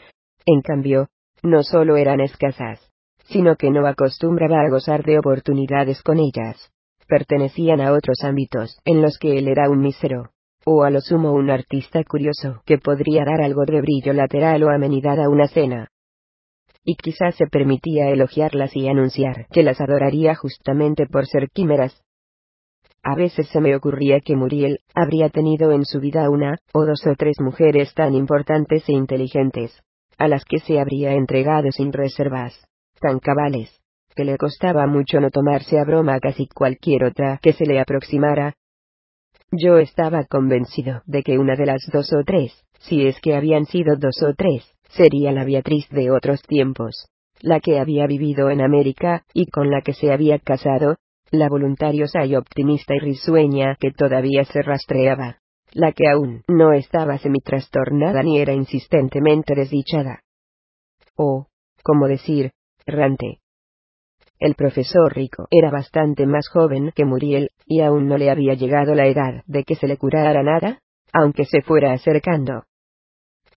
en 0.45 0.61
cambio, 0.61 1.09
no 1.43 1.63
solo 1.63 1.97
eran 1.97 2.21
escasas, 2.21 2.79
sino 3.25 3.55
que 3.55 3.71
no 3.71 3.85
acostumbraba 3.87 4.61
a 4.61 4.69
gozar 4.69 5.03
de 5.03 5.19
oportunidades 5.19 6.01
con 6.03 6.19
ellas. 6.19 6.71
Pertenecían 7.07 7.81
a 7.81 7.91
otros 7.91 8.23
ámbitos 8.23 8.79
en 8.85 9.01
los 9.01 9.17
que 9.17 9.37
él 9.37 9.47
era 9.47 9.69
un 9.69 9.81
mísero, 9.81 10.29
o 10.63 10.83
a 10.83 10.89
lo 10.89 11.01
sumo 11.01 11.33
un 11.33 11.49
artista 11.49 12.03
curioso 12.03 12.61
que 12.65 12.77
podría 12.77 13.25
dar 13.25 13.41
algo 13.41 13.65
de 13.65 13.81
brillo 13.81 14.13
lateral 14.13 14.63
o 14.63 14.69
amenidad 14.69 15.19
a 15.19 15.27
una 15.27 15.47
cena. 15.47 15.89
Y 16.83 16.95
quizás 16.95 17.35
se 17.35 17.47
permitía 17.47 18.09
elogiarlas 18.09 18.75
y 18.75 18.87
anunciar 18.87 19.47
que 19.51 19.63
las 19.63 19.81
adoraría 19.81 20.35
justamente 20.35 21.05
por 21.07 21.25
ser 21.25 21.49
quimeras, 21.49 22.01
a 23.03 23.15
veces 23.15 23.47
se 23.49 23.59
me 23.59 23.75
ocurría 23.75 24.19
que 24.19 24.35
Muriel 24.35 24.79
habría 24.93 25.29
tenido 25.29 25.71
en 25.71 25.85
su 25.85 25.99
vida 25.99 26.29
una, 26.29 26.59
o 26.73 26.85
dos 26.85 27.05
o 27.07 27.15
tres 27.15 27.39
mujeres 27.39 27.93
tan 27.93 28.13
importantes 28.13 28.87
e 28.87 28.93
inteligentes, 28.93 29.81
a 30.17 30.27
las 30.27 30.45
que 30.45 30.59
se 30.59 30.79
habría 30.79 31.13
entregado 31.13 31.71
sin 31.71 31.91
reservas, 31.91 32.53
tan 32.99 33.19
cabales, 33.19 33.81
que 34.15 34.23
le 34.23 34.37
costaba 34.37 34.85
mucho 34.85 35.19
no 35.19 35.31
tomarse 35.31 35.79
a 35.79 35.83
broma 35.83 36.19
casi 36.19 36.47
cualquier 36.47 37.05
otra 37.05 37.39
que 37.41 37.53
se 37.53 37.65
le 37.65 37.79
aproximara. 37.79 38.53
Yo 39.51 39.79
estaba 39.79 40.23
convencido 40.25 41.01
de 41.05 41.23
que 41.23 41.39
una 41.39 41.55
de 41.55 41.65
las 41.65 41.81
dos 41.91 42.13
o 42.13 42.23
tres, 42.23 42.53
si 42.79 43.07
es 43.07 43.19
que 43.19 43.35
habían 43.35 43.65
sido 43.65 43.95
dos 43.95 44.21
o 44.21 44.33
tres, 44.35 44.63
sería 44.89 45.31
la 45.31 45.43
Beatriz 45.43 45.89
de 45.89 46.11
otros 46.11 46.41
tiempos, 46.43 47.07
la 47.39 47.59
que 47.59 47.79
había 47.79 48.05
vivido 48.05 48.49
en 48.51 48.61
América, 48.61 49.23
y 49.33 49.47
con 49.47 49.71
la 49.71 49.81
que 49.81 49.93
se 49.93 50.11
había 50.11 50.37
casado, 50.37 50.97
la 51.31 51.47
voluntariosa 51.47 52.25
y 52.25 52.35
optimista 52.35 52.93
y 52.93 52.99
risueña 52.99 53.77
que 53.79 53.91
todavía 53.91 54.43
se 54.43 54.61
rastreaba, 54.61 55.37
la 55.71 55.93
que 55.93 56.09
aún 56.09 56.43
no 56.49 56.73
estaba 56.73 57.17
semitrastornada 57.17 58.21
ni 58.21 58.39
era 58.39 58.53
insistentemente 58.53 59.55
desdichada. 59.55 60.23
O, 61.15 61.47
como 61.83 62.07
decir, 62.07 62.51
errante. 62.85 63.39
El 64.39 64.55
profesor 64.55 65.15
rico 65.15 65.47
era 65.51 65.71
bastante 65.71 66.25
más 66.25 66.49
joven 66.49 66.91
que 66.93 67.05
Muriel, 67.05 67.51
y 67.65 67.81
aún 67.81 68.07
no 68.07 68.17
le 68.17 68.29
había 68.29 68.55
llegado 68.55 68.93
la 68.93 69.07
edad 69.07 69.43
de 69.45 69.63
que 69.63 69.75
se 69.75 69.87
le 69.87 69.97
curara 69.97 70.43
nada, 70.43 70.79
aunque 71.13 71.45
se 71.45 71.61
fuera 71.61 71.93
acercando. 71.93 72.63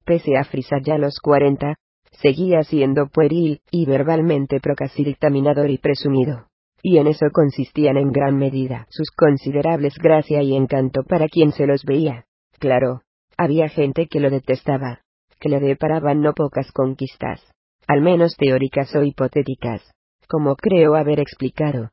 Pese 0.04 0.36
a 0.36 0.44
frisar 0.44 0.82
ya 0.82 0.98
los 0.98 1.20
cuarenta, 1.20 1.76
seguía 2.10 2.64
siendo 2.64 3.06
pueril 3.06 3.62
y 3.70 3.86
verbalmente 3.86 4.60
procrastinador 4.60 5.70
y 5.70 5.78
presumido 5.78 6.51
y 6.82 6.98
en 6.98 7.06
eso 7.06 7.26
consistían 7.32 7.96
en 7.96 8.10
gran 8.10 8.36
medida 8.36 8.86
sus 8.90 9.10
considerables 9.10 9.94
gracia 9.98 10.42
y 10.42 10.56
encanto 10.56 11.04
para 11.04 11.28
quien 11.28 11.52
se 11.52 11.66
los 11.66 11.84
veía. 11.84 12.26
Claro, 12.58 13.02
había 13.36 13.68
gente 13.68 14.08
que 14.08 14.20
lo 14.20 14.30
detestaba, 14.30 15.00
que 15.38 15.48
le 15.48 15.60
deparaban 15.60 16.20
no 16.20 16.32
pocas 16.34 16.72
conquistas, 16.72 17.40
al 17.86 18.02
menos 18.02 18.36
teóricas 18.36 18.94
o 18.96 19.02
hipotéticas, 19.02 19.82
como 20.28 20.56
creo 20.56 20.96
haber 20.96 21.20
explicado. 21.20 21.90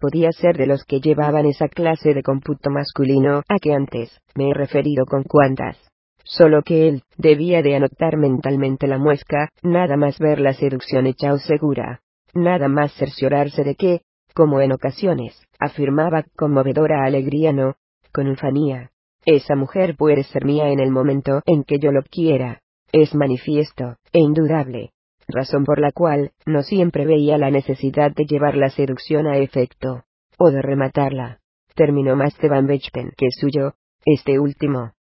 Podía 0.00 0.32
ser 0.32 0.56
de 0.58 0.66
los 0.66 0.84
que 0.84 1.00
llevaban 1.00 1.46
esa 1.46 1.68
clase 1.68 2.12
de 2.12 2.22
cómputo 2.22 2.70
masculino 2.70 3.42
a 3.48 3.58
que 3.60 3.72
antes 3.72 4.18
me 4.34 4.50
he 4.50 4.54
referido 4.54 5.06
con 5.06 5.22
cuantas. 5.22 5.78
Solo 6.24 6.62
que 6.62 6.88
él 6.88 7.02
debía 7.16 7.62
de 7.62 7.76
anotar 7.76 8.16
mentalmente 8.16 8.86
la 8.86 8.98
muesca, 8.98 9.50
nada 9.62 9.96
más 9.96 10.18
ver 10.18 10.40
la 10.40 10.54
seducción 10.54 11.06
hecha 11.06 11.32
o 11.32 11.38
segura, 11.38 12.00
nada 12.34 12.68
más 12.68 12.92
cerciorarse 12.94 13.64
de 13.64 13.74
que, 13.74 14.02
como 14.34 14.60
en 14.60 14.72
ocasiones, 14.72 15.40
afirmaba 15.58 16.24
conmovedora 16.36 17.04
alegría 17.04 17.52
no, 17.52 17.76
con 18.12 18.28
ufanía, 18.28 18.90
esa 19.26 19.56
mujer 19.56 19.96
puede 19.96 20.22
ser 20.24 20.44
mía 20.44 20.68
en 20.68 20.80
el 20.80 20.90
momento 20.90 21.42
en 21.46 21.64
que 21.64 21.78
yo 21.78 21.92
lo 21.92 22.02
quiera. 22.02 22.60
Es 22.92 23.14
manifiesto, 23.14 23.96
e 24.12 24.20
indudable, 24.20 24.92
razón 25.26 25.64
por 25.64 25.80
la 25.80 25.90
cual 25.92 26.32
no 26.46 26.62
siempre 26.62 27.06
veía 27.06 27.38
la 27.38 27.50
necesidad 27.50 28.12
de 28.12 28.24
llevar 28.24 28.56
la 28.56 28.68
seducción 28.70 29.26
a 29.26 29.38
efecto, 29.38 30.04
o 30.38 30.50
de 30.50 30.62
rematarla. 30.62 31.40
Terminó 31.74 32.16
más 32.16 32.38
de 32.38 32.48
Van 32.48 32.66
Bechpen 32.66 33.12
que 33.16 33.28
suyo, 33.30 33.74
este 34.04 34.38
último. 34.38 34.92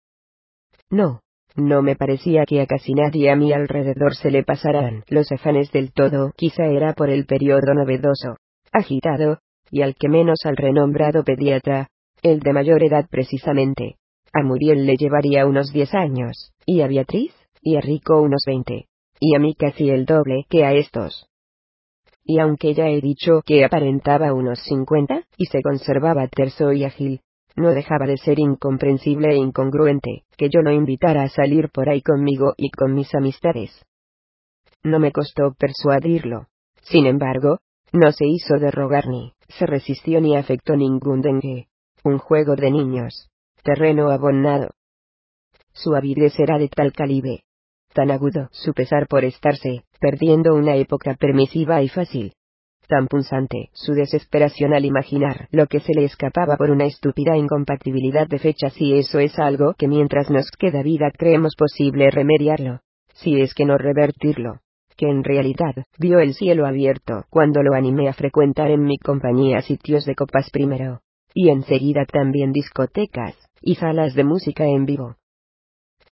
No, 0.88 1.20
no 1.56 1.82
me 1.82 1.96
parecía 1.96 2.44
que 2.46 2.60
a 2.60 2.66
casi 2.66 2.94
nadie 2.94 3.30
a 3.30 3.36
mi 3.36 3.52
alrededor 3.52 4.14
se 4.14 4.30
le 4.30 4.42
pasaran 4.42 5.04
los 5.08 5.30
afanes 5.32 5.70
del 5.72 5.92
todo, 5.92 6.32
quizá 6.36 6.66
era 6.66 6.94
por 6.94 7.10
el 7.10 7.26
periodo 7.26 7.74
novedoso, 7.74 8.36
agitado, 8.72 9.38
y 9.70 9.82
al 9.82 9.94
que 9.94 10.08
menos 10.08 10.40
al 10.44 10.56
renombrado 10.56 11.24
pediatra, 11.24 11.88
el 12.22 12.40
de 12.40 12.52
mayor 12.52 12.84
edad 12.84 13.06
precisamente. 13.10 13.96
A 14.32 14.42
Muriel 14.42 14.86
le 14.86 14.96
llevaría 14.96 15.46
unos 15.46 15.72
diez 15.72 15.94
años, 15.94 16.52
y 16.64 16.80
a 16.80 16.86
Beatriz, 16.86 17.34
y 17.60 17.76
a 17.76 17.80
Rico 17.80 18.20
unos 18.20 18.42
veinte 18.46 18.86
y 19.24 19.36
a 19.36 19.38
mí 19.38 19.54
casi 19.54 19.88
el 19.88 20.04
doble 20.04 20.46
que 20.50 20.64
a 20.64 20.72
estos. 20.72 21.28
Y 22.24 22.40
aunque 22.40 22.74
ya 22.74 22.88
he 22.88 23.00
dicho 23.00 23.42
que 23.46 23.64
aparentaba 23.64 24.32
unos 24.32 24.58
cincuenta, 24.64 25.22
y 25.36 25.46
se 25.46 25.62
conservaba 25.62 26.26
terso 26.26 26.72
y 26.72 26.82
ágil, 26.82 27.20
no 27.56 27.70
dejaba 27.70 28.06
de 28.06 28.16
ser 28.16 28.38
incomprensible 28.38 29.32
e 29.32 29.36
incongruente, 29.36 30.24
que 30.36 30.48
yo 30.48 30.62
lo 30.62 30.72
invitara 30.72 31.22
a 31.22 31.28
salir 31.28 31.70
por 31.70 31.88
ahí 31.88 32.02
conmigo 32.02 32.54
y 32.56 32.70
con 32.70 32.94
mis 32.94 33.14
amistades. 33.14 33.84
No 34.82 34.98
me 34.98 35.12
costó 35.12 35.54
persuadirlo. 35.58 36.48
Sin 36.82 37.06
embargo, 37.06 37.58
no 37.92 38.10
se 38.12 38.26
hizo 38.26 38.58
de 38.58 38.70
rogar 38.70 39.06
ni, 39.06 39.34
se 39.48 39.66
resistió 39.66 40.20
ni 40.20 40.36
afectó 40.36 40.76
ningún 40.76 41.20
dengue. 41.20 41.68
Un 42.04 42.18
juego 42.18 42.56
de 42.56 42.70
niños. 42.70 43.28
Terreno 43.62 44.10
abonado. 44.10 44.70
Su 45.72 45.94
avidez 45.94 46.38
era 46.38 46.58
de 46.58 46.68
tal 46.68 46.92
calibre, 46.92 47.44
tan 47.94 48.10
agudo 48.10 48.48
su 48.50 48.74
pesar 48.74 49.06
por 49.06 49.24
estarse, 49.24 49.84
perdiendo 50.00 50.54
una 50.54 50.76
época 50.76 51.14
permisiva 51.14 51.82
y 51.82 51.88
fácil. 51.88 52.34
Tan 52.88 53.06
punzante 53.06 53.70
su 53.72 53.92
desesperación 53.92 54.74
al 54.74 54.84
imaginar 54.84 55.48
lo 55.50 55.66
que 55.66 55.80
se 55.80 55.94
le 55.94 56.04
escapaba 56.04 56.56
por 56.56 56.70
una 56.70 56.84
estúpida 56.84 57.36
incompatibilidad 57.36 58.26
de 58.26 58.38
fechas 58.38 58.78
y 58.80 58.94
eso 58.98 59.18
es 59.18 59.38
algo 59.38 59.74
que 59.74 59.88
mientras 59.88 60.30
nos 60.30 60.50
queda 60.50 60.82
vida 60.82 61.10
creemos 61.16 61.54
posible 61.56 62.10
remediarlo, 62.10 62.80
si 63.14 63.40
es 63.40 63.54
que 63.54 63.64
no 63.64 63.78
revertirlo, 63.78 64.60
que 64.96 65.08
en 65.08 65.24
realidad 65.24 65.74
vio 65.98 66.18
el 66.18 66.34
cielo 66.34 66.66
abierto 66.66 67.24
cuando 67.30 67.62
lo 67.62 67.74
animé 67.74 68.08
a 68.08 68.12
frecuentar 68.12 68.70
en 68.70 68.82
mi 68.82 68.98
compañía 68.98 69.62
sitios 69.62 70.04
de 70.04 70.14
copas 70.14 70.50
primero, 70.50 71.00
y 71.34 71.48
enseguida 71.50 72.04
también 72.04 72.52
discotecas, 72.52 73.36
y 73.60 73.76
salas 73.76 74.14
de 74.14 74.24
música 74.24 74.66
en 74.66 74.84
vivo 74.84 75.16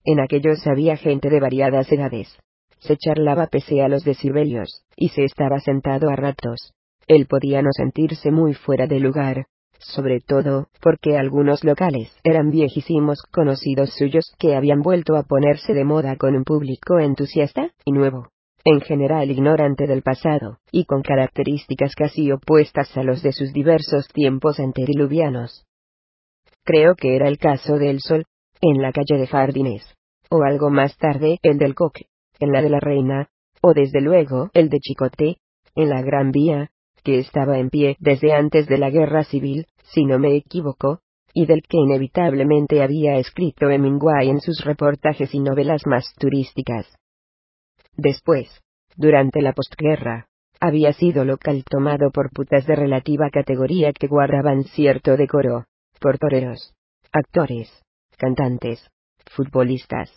en 0.08 0.20
aquellos 0.20 0.66
había 0.66 0.96
gente 0.96 1.28
de 1.28 1.38
variadas 1.38 1.92
edades. 1.92 2.34
Se 2.80 2.96
charlaba 2.96 3.46
pese 3.46 3.82
a 3.82 3.88
los 3.88 4.04
decibelios, 4.04 4.84
y 4.96 5.08
se 5.08 5.24
estaba 5.24 5.58
sentado 5.60 6.10
a 6.10 6.16
ratos. 6.16 6.72
Él 7.06 7.26
podía 7.26 7.62
no 7.62 7.70
sentirse 7.72 8.30
muy 8.30 8.54
fuera 8.54 8.86
de 8.86 9.00
lugar, 9.00 9.46
sobre 9.78 10.20
todo, 10.20 10.68
porque 10.80 11.16
algunos 11.16 11.64
locales 11.64 12.14
eran 12.24 12.50
viejísimos 12.50 13.22
conocidos 13.32 13.94
suyos 13.96 14.34
que 14.38 14.56
habían 14.56 14.80
vuelto 14.80 15.16
a 15.16 15.22
ponerse 15.22 15.72
de 15.72 15.84
moda 15.84 16.16
con 16.16 16.34
un 16.36 16.44
público 16.44 16.98
entusiasta 16.98 17.70
y 17.84 17.92
nuevo, 17.92 18.28
en 18.64 18.80
general 18.80 19.30
ignorante 19.30 19.86
del 19.86 20.02
pasado, 20.02 20.58
y 20.72 20.84
con 20.84 21.02
características 21.02 21.94
casi 21.94 22.30
opuestas 22.32 22.96
a 22.96 23.02
los 23.02 23.22
de 23.22 23.32
sus 23.32 23.52
diversos 23.52 24.08
tiempos 24.08 24.58
antediluvianos. 24.60 25.64
Creo 26.64 26.94
que 26.96 27.16
era 27.16 27.28
el 27.28 27.38
caso 27.38 27.78
del 27.78 28.00
Sol, 28.00 28.24
en 28.60 28.82
la 28.82 28.92
calle 28.92 29.18
de 29.18 29.26
Jardines, 29.26 29.84
o 30.28 30.42
algo 30.42 30.70
más 30.70 30.96
tarde 30.98 31.38
el 31.42 31.56
del 31.56 31.74
Coque, 31.74 32.06
en 32.38 32.52
la 32.52 32.62
de 32.62 32.70
la 32.70 32.80
Reina, 32.80 33.30
o 33.60 33.74
desde 33.74 34.00
luego 34.00 34.50
el 34.54 34.68
de 34.68 34.78
Chicote, 34.80 35.38
en 35.74 35.88
la 35.88 36.02
Gran 36.02 36.30
Vía, 36.30 36.70
que 37.02 37.18
estaba 37.18 37.58
en 37.58 37.70
pie 37.70 37.96
desde 38.00 38.32
antes 38.32 38.66
de 38.66 38.78
la 38.78 38.90
Guerra 38.90 39.24
Civil, 39.24 39.66
si 39.82 40.04
no 40.04 40.18
me 40.18 40.36
equivoco, 40.36 41.00
y 41.32 41.46
del 41.46 41.62
que 41.62 41.78
inevitablemente 41.78 42.82
había 42.82 43.16
escrito 43.18 43.70
Hemingway 43.70 44.28
en 44.28 44.40
sus 44.40 44.64
reportajes 44.64 45.34
y 45.34 45.40
novelas 45.40 45.82
más 45.86 46.12
turísticas. 46.18 46.86
Después, 47.96 48.48
durante 48.96 49.42
la 49.42 49.52
postguerra, 49.52 50.26
había 50.60 50.92
sido 50.92 51.24
local 51.24 51.64
tomado 51.64 52.10
por 52.10 52.30
putas 52.30 52.66
de 52.66 52.74
relativa 52.74 53.30
categoría 53.30 53.92
que 53.92 54.08
guardaban 54.08 54.64
cierto 54.64 55.16
decoro, 55.16 55.66
por 56.00 56.18
toreros, 56.18 56.74
actores, 57.12 57.70
cantantes, 58.16 58.90
futbolistas, 59.26 60.10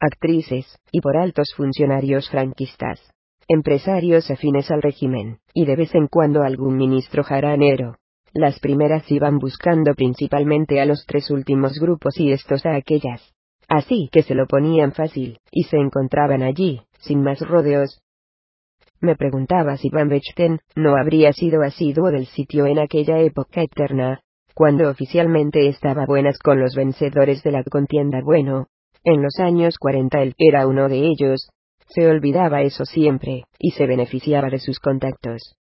actrices, 0.00 0.66
y 0.92 1.00
por 1.00 1.16
altos 1.16 1.52
funcionarios 1.56 2.28
franquistas, 2.30 3.00
empresarios 3.48 4.30
afines 4.30 4.70
al 4.70 4.82
régimen, 4.82 5.38
y 5.54 5.64
de 5.64 5.76
vez 5.76 5.94
en 5.94 6.06
cuando 6.06 6.42
algún 6.42 6.76
ministro 6.76 7.24
jaranero. 7.24 7.96
Las 8.34 8.60
primeras 8.60 9.10
iban 9.10 9.38
buscando 9.38 9.94
principalmente 9.94 10.80
a 10.80 10.86
los 10.86 11.06
tres 11.06 11.30
últimos 11.30 11.78
grupos 11.80 12.20
y 12.20 12.30
estos 12.30 12.66
a 12.66 12.76
aquellas. 12.76 13.34
Así 13.68 14.08
que 14.12 14.22
se 14.22 14.34
lo 14.34 14.46
ponían 14.46 14.92
fácil, 14.92 15.38
y 15.50 15.64
se 15.64 15.76
encontraban 15.78 16.42
allí, 16.42 16.82
sin 16.98 17.22
más 17.22 17.40
rodeos. 17.40 18.00
Me 19.00 19.16
preguntaba 19.16 19.76
si 19.76 19.90
Van 19.90 20.08
Bechten 20.08 20.60
no 20.74 20.96
habría 20.96 21.32
sido 21.32 21.62
asiduo 21.62 22.10
del 22.10 22.26
sitio 22.26 22.66
en 22.66 22.78
aquella 22.78 23.18
época 23.20 23.62
eterna, 23.62 24.20
cuando 24.54 24.90
oficialmente 24.90 25.68
estaba 25.68 26.04
buenas 26.04 26.38
con 26.38 26.58
los 26.58 26.74
vencedores 26.74 27.42
de 27.42 27.52
la 27.52 27.62
contienda 27.62 28.20
bueno. 28.22 28.66
En 29.04 29.22
los 29.22 29.38
años 29.38 29.76
40 29.78 30.22
él 30.22 30.34
era 30.38 30.66
uno 30.66 30.88
de 30.88 31.06
ellos. 31.06 31.50
Se 31.88 32.06
olvidaba 32.06 32.62
eso 32.62 32.84
siempre, 32.84 33.44
y 33.58 33.70
se 33.70 33.86
beneficiaba 33.86 34.50
de 34.50 34.58
sus 34.58 34.78
contactos 34.78 35.58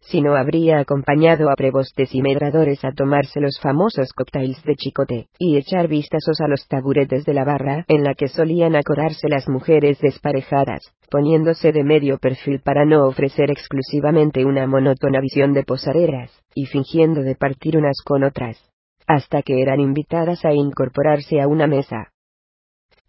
si 0.00 0.22
no 0.22 0.34
habría 0.34 0.80
acompañado 0.80 1.50
a 1.50 1.54
prebostes 1.54 2.14
y 2.14 2.22
medradores 2.22 2.84
a 2.84 2.92
tomarse 2.92 3.40
los 3.40 3.60
famosos 3.60 4.12
cócteles 4.12 4.62
de 4.64 4.74
chicote, 4.74 5.26
y 5.38 5.56
echar 5.56 5.88
vistazos 5.88 6.40
a 6.40 6.48
los 6.48 6.66
taburetes 6.66 7.24
de 7.24 7.34
la 7.34 7.44
barra 7.44 7.84
en 7.88 8.02
la 8.02 8.14
que 8.14 8.28
solían 8.28 8.76
acodarse 8.76 9.28
las 9.28 9.48
mujeres 9.48 10.00
desparejadas, 10.00 10.82
poniéndose 11.10 11.72
de 11.72 11.84
medio 11.84 12.18
perfil 12.18 12.60
para 12.60 12.84
no 12.84 13.06
ofrecer 13.06 13.50
exclusivamente 13.50 14.44
una 14.44 14.66
monótona 14.66 15.20
visión 15.20 15.52
de 15.52 15.64
posaderas, 15.64 16.32
y 16.54 16.66
fingiendo 16.66 17.22
de 17.22 17.36
partir 17.36 17.76
unas 17.76 18.00
con 18.04 18.24
otras, 18.24 18.58
hasta 19.06 19.42
que 19.42 19.60
eran 19.60 19.80
invitadas 19.80 20.44
a 20.44 20.52
incorporarse 20.52 21.40
a 21.40 21.46
una 21.46 21.66
mesa. 21.66 22.10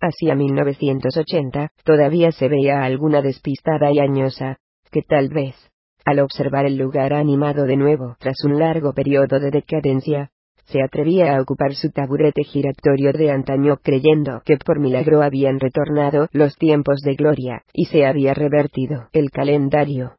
Hacia 0.02 0.34
1980, 0.34 1.74
todavía 1.84 2.32
se 2.32 2.48
veía 2.50 2.84
alguna 2.84 3.22
despistada 3.22 3.92
y 3.92 4.00
añosa, 4.00 4.58
que 4.92 5.04
tal 5.04 5.30
vez, 5.30 5.56
al 6.06 6.20
observar 6.20 6.66
el 6.66 6.76
lugar 6.76 7.14
animado 7.14 7.66
de 7.66 7.78
nuevo 7.78 8.16
tras 8.20 8.44
un 8.44 8.58
largo 8.58 8.94
periodo 8.94 9.40
de 9.40 9.52
decadencia, 9.52 10.32
se 10.66 10.82
atrevía 10.82 11.36
a 11.36 11.42
ocupar 11.42 11.76
su 11.76 11.92
taburete 11.92 12.44
giratorio 12.44 13.14
de 13.14 13.30
antaño 13.30 13.78
creyendo 13.78 14.42
que 14.44 14.58
por 14.58 14.80
milagro 14.80 15.22
habían 15.22 15.60
retornado 15.60 16.28
los 16.32 16.58
tiempos 16.58 17.02
de 17.02 17.14
gloria, 17.14 17.64
y 17.72 17.86
se 17.86 18.06
había 18.06 18.34
revertido 18.34 19.08
el 19.12 19.30
calendario. 19.30 20.16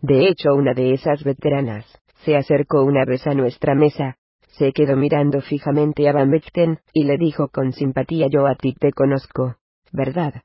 De 0.00 0.28
hecho, 0.28 0.54
una 0.54 0.74
de 0.74 0.92
esas 0.92 1.24
veteranas, 1.24 1.86
se 2.24 2.36
acercó 2.36 2.84
una 2.84 3.04
vez 3.04 3.26
a 3.26 3.34
nuestra 3.34 3.74
mesa, 3.74 4.16
se 4.58 4.72
quedó 4.72 4.96
mirando 4.96 5.40
fijamente 5.40 6.08
a 6.08 6.12
Van 6.12 6.30
Bechten, 6.30 6.80
y 6.92 7.04
le 7.04 7.18
dijo 7.18 7.48
con 7.48 7.72
simpatía 7.72 8.28
yo 8.30 8.46
a 8.46 8.54
ti 8.54 8.74
te 8.74 8.92
conozco, 8.92 9.56
¿verdad? 9.92 10.42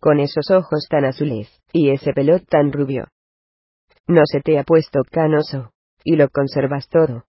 Con 0.00 0.20
esos 0.20 0.50
ojos 0.50 0.86
tan 0.90 1.04
azules, 1.04 1.48
y 1.72 1.90
ese 1.90 2.12
pelo 2.12 2.40
tan 2.40 2.72
rubio, 2.72 3.08
no 4.08 4.22
se 4.24 4.40
te 4.40 4.58
ha 4.58 4.62
puesto 4.62 5.02
canoso, 5.10 5.72
y 6.04 6.14
lo 6.14 6.28
conservas 6.28 6.88
todo. 6.88 7.24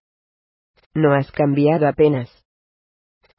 No 0.94 1.14
has 1.14 1.32
cambiado 1.32 1.88
apenas. 1.88 2.30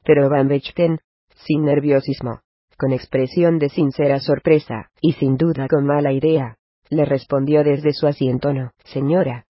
Pero 0.04 0.28
Van 0.28 0.48
Bechten, 0.48 0.98
sin 1.46 1.64
nerviosismo, 1.64 2.40
con 2.76 2.92
expresión 2.92 3.58
de 3.58 3.68
sincera 3.68 4.18
sorpresa, 4.18 4.90
y 5.00 5.12
sin 5.12 5.36
duda 5.36 5.68
con 5.68 5.86
mala 5.86 6.12
idea, 6.12 6.56
le 6.90 7.04
respondió 7.04 7.62
desde 7.62 7.92
su 7.92 8.06
asiento 8.06 8.52
no, 8.52 8.72
señora. 8.84 9.47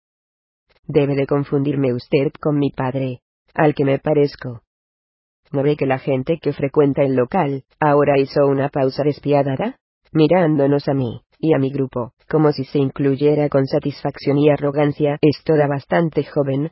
Debe 0.87 1.15
de 1.15 1.27
confundirme 1.27 1.93
usted 1.93 2.33
con 2.41 2.59
mi 2.59 2.71
padre, 2.71 3.21
al 3.55 3.75
que 3.75 3.85
me 3.85 3.99
parezco. 3.99 4.63
¿No 5.53 5.63
ve 5.63 5.77
que 5.77 5.87
la 5.87 5.99
gente 5.99 6.39
que 6.41 6.53
frecuenta 6.53 7.03
el 7.03 7.15
local, 7.15 7.65
ahora 7.79 8.19
hizo 8.19 8.47
una 8.47 8.69
pausa 8.69 9.03
despiadada? 9.05 9.77
Mirándonos 10.13 10.89
a 10.89 10.95
mí, 10.95 11.23
y 11.39 11.55
a 11.55 11.59
mi 11.59 11.71
grupo, 11.71 12.13
como 12.29 12.53
si 12.53 12.65
se 12.65 12.79
incluyera 12.79 13.49
con 13.49 13.67
satisfacción 13.67 14.39
y 14.39 14.51
arrogancia, 14.51 15.19
es 15.21 15.43
toda 15.45 15.67
bastante 15.67 16.25
joven. 16.25 16.71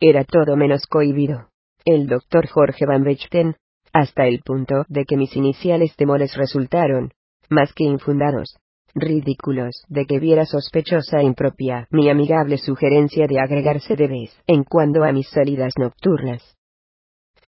Era 0.00 0.24
todo 0.24 0.56
menos 0.56 0.86
cohibido. 0.86 1.48
El 1.84 2.06
doctor 2.06 2.46
Jorge 2.48 2.86
Van 2.86 3.04
Bechten, 3.04 3.56
hasta 3.92 4.26
el 4.26 4.40
punto 4.40 4.84
de 4.88 5.04
que 5.04 5.16
mis 5.16 5.34
iniciales 5.36 5.94
temores 5.96 6.36
resultaron, 6.36 7.12
más 7.48 7.72
que 7.72 7.84
infundados, 7.84 8.56
ridículos, 8.94 9.84
de 9.88 10.04
que 10.06 10.18
viera 10.18 10.44
sospechosa 10.46 11.20
e 11.20 11.24
impropia 11.24 11.86
mi 11.90 12.08
amigable 12.10 12.58
sugerencia 12.58 13.26
de 13.26 13.40
agregarse 13.40 13.96
de 13.96 14.08
vez 14.08 14.42
en 14.46 14.64
cuando 14.64 15.04
a 15.04 15.12
mis 15.12 15.28
salidas 15.28 15.74
nocturnas. 15.78 16.56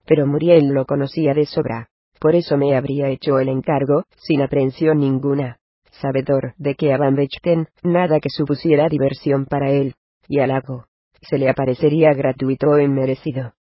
Pero 0.07 0.27
Muriel 0.27 0.69
lo 0.69 0.85
conocía 0.85 1.35
de 1.35 1.47
sobra, 1.47 1.89
por 2.21 2.35
eso 2.35 2.57
me 2.57 2.77
habría 2.77 3.09
hecho 3.09 3.39
el 3.39 3.49
encargo, 3.49 4.05
sin 4.17 4.43
aprensión 4.43 4.99
ninguna, 4.99 5.59
sabedor 5.91 6.55
de 6.57 6.75
que 6.75 6.93
a 6.93 6.99
Van 6.99 7.17
Bechten, 7.17 7.67
nada 7.83 8.21
que 8.21 8.31
supusiera 8.31 8.89
diversión 8.89 9.47
para 9.47 9.71
él, 9.71 9.95
y 10.29 10.39
halago, 10.39 10.87
se 11.21 11.39
le 11.39 11.49
aparecería 11.49 12.13
gratuito 12.15 12.71
o 12.71 12.79
inmerecido. 12.79 13.55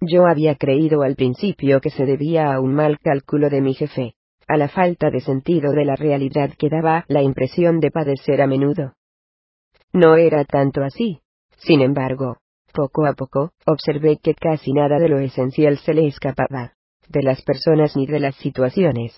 Yo 0.00 0.26
había 0.26 0.54
creído 0.54 1.02
al 1.02 1.14
principio 1.14 1.80
que 1.80 1.90
se 1.90 2.06
debía 2.06 2.54
a 2.54 2.60
un 2.60 2.74
mal 2.74 2.98
cálculo 2.98 3.50
de 3.50 3.60
mi 3.60 3.74
jefe, 3.74 4.14
a 4.48 4.56
la 4.56 4.68
falta 4.68 5.10
de 5.10 5.20
sentido 5.20 5.72
de 5.72 5.84
la 5.84 5.96
realidad 5.96 6.50
que 6.58 6.68
daba 6.68 7.04
la 7.08 7.22
impresión 7.22 7.80
de 7.80 7.90
padecer 7.90 8.42
a 8.42 8.46
menudo. 8.46 8.94
No 9.92 10.16
era 10.16 10.44
tanto 10.44 10.82
así. 10.82 11.20
Sin 11.56 11.80
embargo, 11.80 12.38
poco 12.72 13.06
a 13.06 13.12
poco, 13.12 13.52
observé 13.66 14.18
que 14.22 14.34
casi 14.34 14.72
nada 14.72 14.98
de 14.98 15.08
lo 15.08 15.18
esencial 15.18 15.78
se 15.78 15.94
le 15.94 16.06
escapaba, 16.06 16.74
de 17.08 17.22
las 17.22 17.42
personas 17.42 17.96
ni 17.96 18.06
de 18.06 18.20
las 18.20 18.36
situaciones, 18.36 19.12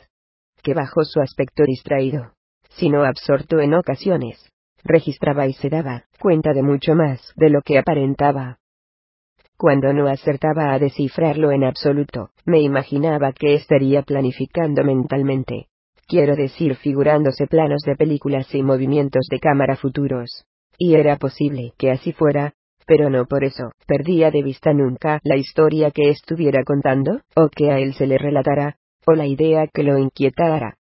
que 0.63 0.75
bajo 0.75 1.05
su 1.05 1.21
aspecto 1.21 1.65
distraído, 1.65 2.33
sino 2.71 3.05
absorto 3.05 3.61
en 3.61 3.75
ocasiones, 3.75 4.51
registraba 4.83 5.47
y 5.47 5.53
se 5.53 5.69
daba 5.69 6.05
cuenta 6.19 6.53
de 6.53 6.63
mucho 6.63 6.95
más 6.95 7.33
de 7.37 7.51
lo 7.51 7.63
que 7.63 7.79
aparentaba. 7.79 8.59
Cuando 9.63 9.93
no 9.93 10.09
acertaba 10.09 10.75
a 10.75 10.81
descifrarlo 10.81 11.53
en 11.53 11.63
absoluto, 11.63 12.31
me 12.45 12.61
imaginaba 12.61 13.33
que 13.33 13.55
estaría 13.55 14.03
planificando 14.03 14.83
mentalmente. 14.83 15.69
Quiero 16.09 16.35
decir 16.35 16.75
figurándose 16.75 17.47
planos 17.47 17.83
de 17.87 17.95
películas 17.95 18.53
y 18.57 18.65
movimientos 18.65 19.29
de 19.31 19.39
cámara 19.39 19.77
futuros. 19.77 20.47
Y 20.77 20.97
era 20.97 21.17
posible 21.17 21.75
que 21.79 21.93
así 21.93 22.13
fuera, 22.13 22.55
pero 22.89 23.09
no 23.09 23.27
por 23.27 23.45
eso 23.45 23.71
perdía 23.87 24.33
de 24.33 24.43
vista 24.43 24.73
nunca 24.73 25.21
la 25.23 25.37
historia 25.37 25.93
que 25.93 26.09
estuviera 26.09 26.65
contando, 26.65 27.21
o 27.37 27.49
que 27.49 27.71
a 27.71 27.79
él 27.79 27.95
se 27.95 28.09
le 28.09 28.19
relatara, 28.19 28.79
o 29.07 29.13
la 29.13 29.29
idea 29.29 29.69
que 29.73 29.85
lo 29.85 29.97
inquietara. 29.97 30.77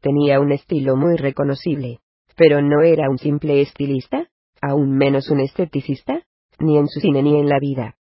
Tenía 0.00 0.38
un 0.38 0.52
estilo 0.52 0.94
muy 0.94 1.16
reconocible, 1.16 1.98
pero 2.36 2.62
no 2.62 2.82
era 2.82 3.10
un 3.10 3.18
simple 3.18 3.60
estilista, 3.60 4.28
aún 4.62 4.96
menos 4.96 5.28
un 5.28 5.40
esteticista, 5.40 6.22
ni 6.60 6.78
en 6.78 6.88
su 6.88 7.00
cine 7.00 7.22
ni 7.22 7.38
en 7.38 7.48
la 7.48 7.58
vida. 7.58 7.96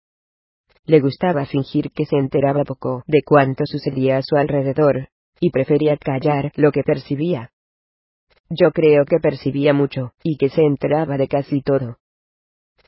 Le 0.86 0.99
gustaba 0.99 1.45
fingir 1.45 1.91
que 1.91 2.06
se 2.06 2.18
enteraba 2.18 2.64
poco 2.64 3.03
de 3.07 3.22
cuánto 3.26 3.65
sucedía 3.65 4.18
a 4.18 4.22
su 4.22 4.36
alrededor, 4.36 5.10
y 5.40 5.52
prefería 5.52 5.98
callar 5.98 6.52
lo 6.56 6.72
que 6.72 6.84
percibía. 6.84 7.52
Yo 8.49 8.72
creo 8.72 9.06
que 9.06 9.19
percibía 9.19 9.73
mucho, 9.73 10.14
y 10.23 10.38
que 10.38 10.49
se 10.49 10.61
enteraba 10.61 11.18
de 11.18 11.27
casi 11.27 11.61
todo. 11.61 11.98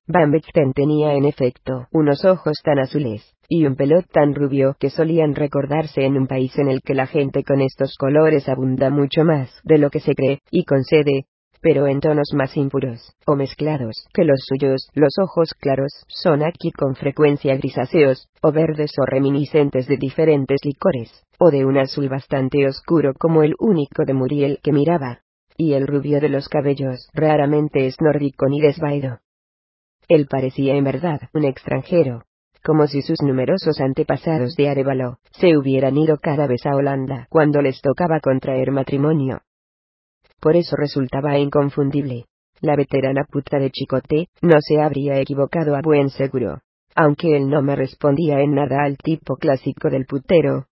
Van 0.05 0.31
Bechten 0.31 0.73
tenía 0.73 1.13
en 1.15 1.25
efecto 1.25 1.87
unos 1.91 2.23
ojos 2.23 2.61
tan 2.63 2.79
azules, 2.79 3.35
y 3.49 3.65
un 3.65 3.75
pelo 3.75 4.03
tan 4.03 4.35
rubio 4.35 4.75
que 4.79 4.89
solían 4.89 5.35
recordarse 5.35 6.05
en 6.05 6.17
un 6.17 6.27
país 6.27 6.57
en 6.57 6.69
el 6.69 6.81
que 6.81 6.93
la 6.93 7.07
gente 7.07 7.43
con 7.43 7.61
estos 7.61 7.95
colores 7.97 8.47
abunda 8.47 8.89
mucho 8.89 9.23
más 9.23 9.49
de 9.63 9.77
lo 9.77 9.89
que 9.89 9.99
se 9.99 10.15
cree 10.15 10.41
y 10.51 10.63
concede, 10.63 11.25
pero 11.61 11.87
en 11.87 11.99
tonos 11.99 12.29
más 12.33 12.55
impuros, 12.57 13.13
o 13.25 13.35
mezclados, 13.35 14.07
que 14.13 14.23
los 14.23 14.39
suyos. 14.45 14.89
Los 14.93 15.13
ojos 15.21 15.53
claros 15.59 15.91
son 16.07 16.43
aquí 16.43 16.71
con 16.71 16.95
frecuencia 16.95 17.55
grisáceos, 17.55 18.27
o 18.41 18.51
verdes 18.51 18.91
o 18.99 19.05
reminiscentes 19.05 19.87
de 19.87 19.97
diferentes 19.97 20.59
licores, 20.63 21.23
o 21.39 21.51
de 21.51 21.65
un 21.65 21.77
azul 21.77 22.09
bastante 22.09 22.67
oscuro 22.67 23.13
como 23.17 23.43
el 23.43 23.55
único 23.59 24.03
de 24.05 24.13
Muriel 24.13 24.59
que 24.63 24.71
miraba. 24.71 25.21
Y 25.55 25.73
el 25.73 25.87
rubio 25.87 26.19
de 26.19 26.29
los 26.29 26.49
cabellos 26.49 27.09
raramente 27.13 27.87
es 27.87 27.99
nórdico 27.99 28.47
ni 28.47 28.61
desvaído. 28.61 29.19
Él 30.07 30.27
parecía 30.29 30.75
en 30.75 30.83
verdad 30.83 31.21
un 31.33 31.45
extranjero, 31.45 32.23
como 32.63 32.85
si 32.87 33.01
sus 33.01 33.21
numerosos 33.21 33.79
antepasados 33.79 34.55
de 34.55 34.69
Arevalo 34.69 35.17
se 35.31 35.57
hubieran 35.57 35.97
ido 35.97 36.17
cada 36.17 36.47
vez 36.47 36.65
a 36.65 36.75
Holanda 36.75 37.27
cuando 37.29 37.61
les 37.61 37.81
tocaba 37.81 38.19
contraer 38.19 38.71
matrimonio 38.71 39.41
por 40.39 40.55
eso 40.55 40.75
resultaba 40.75 41.37
inconfundible. 41.37 42.25
La 42.61 42.75
veterana 42.75 43.23
puta 43.29 43.59
de 43.59 43.69
Chicote 43.69 44.29
no 44.41 44.57
se 44.61 44.81
habría 44.81 45.19
equivocado 45.19 45.75
a 45.75 45.81
buen 45.81 46.09
seguro, 46.09 46.61
aunque 46.95 47.37
él 47.37 47.49
no 47.49 47.61
me 47.61 47.75
respondía 47.75 48.39
en 48.41 48.55
nada 48.55 48.83
al 48.83 48.97
tipo 48.97 49.35
clásico 49.35 49.89
del 49.89 50.05
putero. 50.05 50.65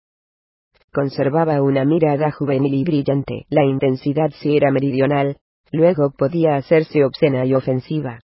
Conservaba 0.93 1.61
una 1.61 1.85
mirada 1.85 2.31
juvenil 2.31 2.73
y 2.73 2.85
brillante. 2.85 3.47
La 3.51 3.65
intensidad 3.65 4.31
si 4.41 4.57
era 4.57 4.71
meridional, 4.71 5.37
luego 5.73 6.13
podía 6.17 6.57
hacerse 6.57 7.05
obscena 7.05 7.45
y 7.45 7.55
ofensiva. 7.55 8.21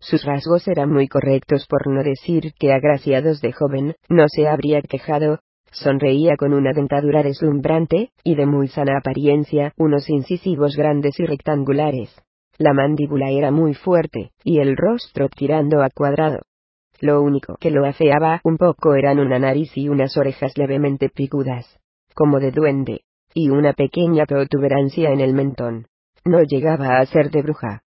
Sus 0.00 0.24
rasgos 0.24 0.66
eran 0.68 0.90
muy 0.90 1.08
correctos 1.08 1.66
por 1.68 1.86
no 1.88 2.02
decir 2.02 2.52
que 2.58 2.72
agraciados 2.72 3.40
de 3.40 3.52
joven, 3.52 3.94
no 4.08 4.26
se 4.28 4.48
habría 4.48 4.82
quejado, 4.82 5.40
Sonreía 5.70 6.36
con 6.36 6.54
una 6.54 6.72
dentadura 6.72 7.22
deslumbrante, 7.22 8.10
y 8.24 8.34
de 8.34 8.46
muy 8.46 8.68
sana 8.68 8.98
apariencia, 8.98 9.72
unos 9.76 10.08
incisivos 10.08 10.76
grandes 10.76 11.18
y 11.20 11.26
rectangulares. 11.26 12.14
La 12.56 12.72
mandíbula 12.72 13.30
era 13.30 13.50
muy 13.50 13.74
fuerte, 13.74 14.32
y 14.42 14.58
el 14.58 14.76
rostro 14.76 15.28
tirando 15.28 15.82
a 15.82 15.90
cuadrado. 15.90 16.40
Lo 17.00 17.22
único 17.22 17.56
que 17.60 17.70
lo 17.70 17.86
afeaba 17.86 18.40
un 18.42 18.56
poco 18.56 18.94
eran 18.94 19.20
una 19.20 19.38
nariz 19.38 19.76
y 19.76 19.88
unas 19.88 20.16
orejas 20.16 20.58
levemente 20.58 21.08
picudas, 21.08 21.78
como 22.14 22.40
de 22.40 22.50
duende, 22.50 23.02
y 23.34 23.50
una 23.50 23.72
pequeña 23.74 24.26
protuberancia 24.26 25.10
en 25.10 25.20
el 25.20 25.34
mentón. 25.34 25.86
No 26.24 26.42
llegaba 26.42 26.98
a 26.98 27.06
ser 27.06 27.30
de 27.30 27.42
bruja. 27.42 27.82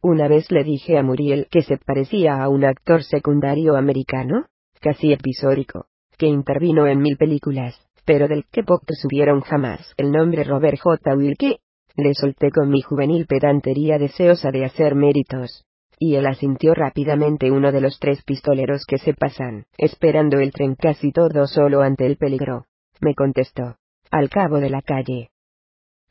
Una 0.00 0.28
vez 0.28 0.50
le 0.52 0.62
dije 0.62 0.98
a 0.98 1.02
Muriel 1.02 1.48
que 1.50 1.62
se 1.62 1.78
parecía 1.78 2.42
a 2.42 2.48
un 2.48 2.64
actor 2.64 3.02
secundario 3.02 3.76
americano, 3.76 4.46
casi 4.80 5.12
episódico, 5.12 5.86
que 6.18 6.26
intervino 6.26 6.86
en 6.86 7.00
mil 7.00 7.16
películas, 7.16 7.80
pero 8.04 8.28
del 8.28 8.44
que 8.50 8.62
pocos 8.62 8.98
subieron 9.00 9.40
jamás 9.40 9.94
el 9.96 10.10
nombre 10.10 10.44
Robert 10.44 10.78
J. 10.78 11.14
Wilke. 11.16 11.58
Le 11.94 12.14
solté 12.14 12.50
con 12.50 12.70
mi 12.70 12.80
juvenil 12.80 13.26
pedantería 13.26 13.98
deseosa 13.98 14.50
de 14.50 14.64
hacer 14.64 14.94
méritos. 14.94 15.64
Y 15.98 16.14
él 16.14 16.26
asintió 16.26 16.74
rápidamente 16.74 17.50
uno 17.50 17.70
de 17.70 17.82
los 17.82 17.98
tres 17.98 18.22
pistoleros 18.24 18.86
que 18.86 18.96
se 18.96 19.12
pasan, 19.12 19.66
esperando 19.76 20.38
el 20.38 20.52
tren 20.52 20.74
casi 20.74 21.12
todo 21.12 21.46
solo 21.46 21.82
ante 21.82 22.06
el 22.06 22.16
peligro. 22.16 22.64
Me 23.00 23.14
contestó. 23.14 23.76
Al 24.10 24.30
cabo 24.30 24.58
de 24.58 24.70
la 24.70 24.80
calle. 24.80 25.28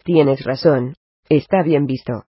Tienes 0.04 0.44
razón. 0.46 0.96
Está 1.30 1.64
bien 1.64 1.88
visto. 1.88 2.26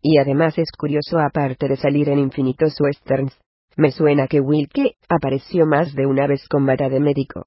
Y 0.00 0.18
además 0.18 0.58
es 0.58 0.70
curioso 0.72 1.18
aparte 1.18 1.68
de 1.68 1.76
salir 1.76 2.08
en 2.08 2.18
infinitos 2.18 2.74
westerns, 2.80 3.38
me 3.76 3.90
suena 3.90 4.28
que 4.28 4.40
Wilke 4.40 4.96
apareció 5.08 5.66
más 5.66 5.94
de 5.94 6.06
una 6.06 6.26
vez 6.26 6.46
con 6.48 6.66
bata 6.66 6.88
de 6.88 7.00
médico. 7.00 7.46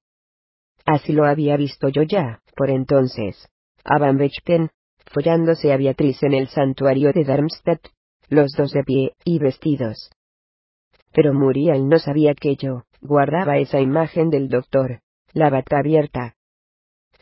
Así 0.85 1.13
lo 1.13 1.25
había 1.25 1.57
visto 1.57 1.89
yo 1.89 2.03
ya, 2.03 2.41
por 2.55 2.69
entonces. 2.69 3.47
A 3.83 3.97
Van 3.97 4.17
Bechten, 4.17 4.69
follándose 5.05 5.71
a 5.73 5.77
Beatriz 5.77 6.21
en 6.23 6.33
el 6.33 6.47
santuario 6.47 7.11
de 7.13 7.23
Darmstadt, 7.23 7.87
los 8.29 8.51
dos 8.53 8.71
de 8.71 8.83
pie 8.83 9.13
y 9.23 9.39
vestidos. 9.39 10.11
Pero 11.13 11.33
Muriel 11.33 11.87
no 11.87 11.99
sabía 11.99 12.33
que 12.33 12.55
yo 12.55 12.83
guardaba 13.01 13.57
esa 13.57 13.79
imagen 13.79 14.29
del 14.29 14.49
doctor, 14.49 14.99
la 15.33 15.49
bata 15.49 15.79
abierta. 15.79 16.35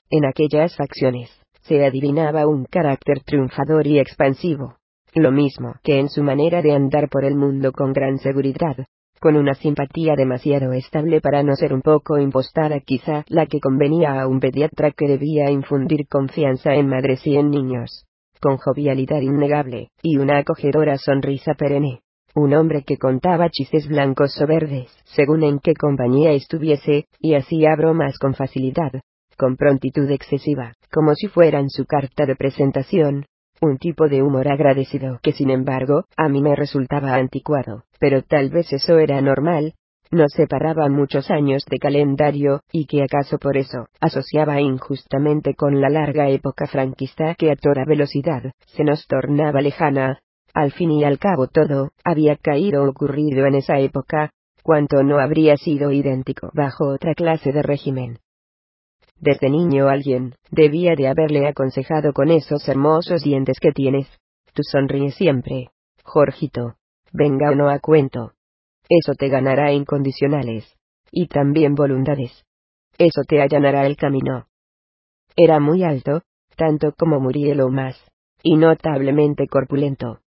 En 0.09 0.25
aquellas 0.25 0.75
facciones, 0.75 1.29
se 1.61 1.85
adivinaba 1.85 2.47
un 2.47 2.65
carácter 2.65 3.21
triunfador 3.23 3.87
y 3.87 3.99
expansivo, 3.99 4.77
lo 5.15 5.31
mismo 5.31 5.75
que 5.83 5.99
en 5.99 6.09
su 6.09 6.23
manera 6.23 6.61
de 6.61 6.73
andar 6.73 7.09
por 7.09 7.25
el 7.25 7.35
mundo 7.35 7.71
con 7.71 7.93
gran 7.93 8.17
seguridad, 8.17 8.85
con 9.19 9.37
una 9.37 9.53
simpatía 9.53 10.15
demasiado 10.15 10.73
estable 10.73 11.21
para 11.21 11.43
no 11.43 11.55
ser 11.55 11.73
un 11.73 11.81
poco 11.81 12.17
impostada 12.17 12.79
quizá 12.81 13.23
la 13.27 13.45
que 13.45 13.59
convenía 13.59 14.19
a 14.19 14.27
un 14.27 14.39
pediatra 14.39 14.91
que 14.91 15.07
debía 15.07 15.49
infundir 15.49 16.07
confianza 16.09 16.73
en 16.73 16.87
madres 16.87 17.25
y 17.25 17.37
en 17.37 17.49
niños, 17.49 18.05
con 18.41 18.57
jovialidad 18.57 19.21
innegable, 19.21 19.89
y 20.01 20.17
una 20.17 20.39
acogedora 20.39 20.97
sonrisa 20.97 21.53
perenne. 21.53 22.01
Un 22.35 22.53
hombre 22.55 22.83
que 22.83 22.97
contaba 22.97 23.49
chistes 23.49 23.87
blancos 23.87 24.41
o 24.41 24.47
verdes, 24.47 24.91
según 25.05 25.43
en 25.43 25.59
qué 25.59 25.73
compañía 25.75 26.31
estuviese, 26.31 27.05
y 27.19 27.35
hacía 27.35 27.75
bromas 27.77 28.17
con 28.17 28.33
facilidad, 28.33 28.91
con 29.37 29.55
prontitud 29.55 30.09
excesiva, 30.11 30.73
como 30.91 31.15
si 31.15 31.27
fueran 31.27 31.69
su 31.69 31.85
carta 31.85 32.25
de 32.25 32.35
presentación, 32.35 33.25
un 33.63 33.77
tipo 33.77 34.09
de 34.09 34.21
humor 34.21 34.49
agradecido 34.49 35.19
que 35.21 35.31
sin 35.31 35.49
embargo, 35.49 36.05
a 36.17 36.27
mí 36.27 36.41
me 36.41 36.55
resultaba 36.55 37.15
anticuado, 37.15 37.85
pero 37.99 38.21
tal 38.21 38.49
vez 38.49 38.71
eso 38.73 38.99
era 38.99 39.21
normal, 39.21 39.73
nos 40.11 40.31
separaban 40.33 40.91
muchos 40.91 41.31
años 41.31 41.63
de 41.65 41.79
calendario, 41.79 42.61
y 42.71 42.85
que 42.85 43.01
acaso 43.03 43.39
por 43.39 43.57
eso, 43.57 43.87
asociaba 43.99 44.61
injustamente 44.61 45.55
con 45.55 45.81
la 45.81 45.89
larga 45.89 46.29
época 46.29 46.67
franquista 46.67 47.35
que 47.35 47.51
a 47.51 47.55
toda 47.55 47.85
velocidad, 47.85 48.51
se 48.67 48.83
nos 48.83 49.07
tornaba 49.07 49.61
lejana. 49.61 50.19
Al 50.53 50.71
fin 50.71 50.91
y 50.91 51.03
al 51.03 51.17
cabo 51.17 51.47
todo, 51.47 51.93
había 52.03 52.35
caído 52.35 52.87
ocurrido 52.87 53.47
en 53.47 53.55
esa 53.55 53.79
época, 53.79 54.29
cuanto 54.61 55.01
no 55.03 55.19
habría 55.19 55.57
sido 55.57 55.91
idéntico 55.91 56.51
bajo 56.53 56.89
otra 56.89 57.15
clase 57.15 57.51
de 57.51 57.63
régimen. 57.63 58.19
Desde 59.19 59.49
niño 59.49 59.87
alguien, 59.87 60.35
debía 60.51 60.95
de 60.95 61.07
haberle 61.07 61.47
aconsejado 61.47 62.13
con 62.13 62.29
esos 62.29 62.67
hermosos 62.67 63.23
dientes 63.23 63.59
que 63.59 63.71
tienes. 63.71 64.07
Tú 64.53 64.63
sonríes 64.63 65.15
siempre. 65.15 65.69
Jorgito. 66.03 66.75
Venga 67.11 67.51
o 67.51 67.55
no 67.55 67.69
a 67.69 67.79
cuento. 67.79 68.33
Eso 68.89 69.13
te 69.13 69.29
ganará 69.29 69.71
incondicionales. 69.71 70.75
Y 71.11 71.27
también 71.27 71.75
voluntades. 71.75 72.43
Eso 72.97 73.21
te 73.27 73.41
allanará 73.41 73.85
el 73.85 73.95
camino. 73.95 74.47
Era 75.35 75.59
muy 75.59 75.83
alto, 75.83 76.21
tanto 76.55 76.93
como 76.97 77.19
Muriel 77.19 77.61
o 77.61 77.69
más, 77.69 77.97
y 78.43 78.55
notablemente 78.55 79.47
corpulento. 79.47 80.19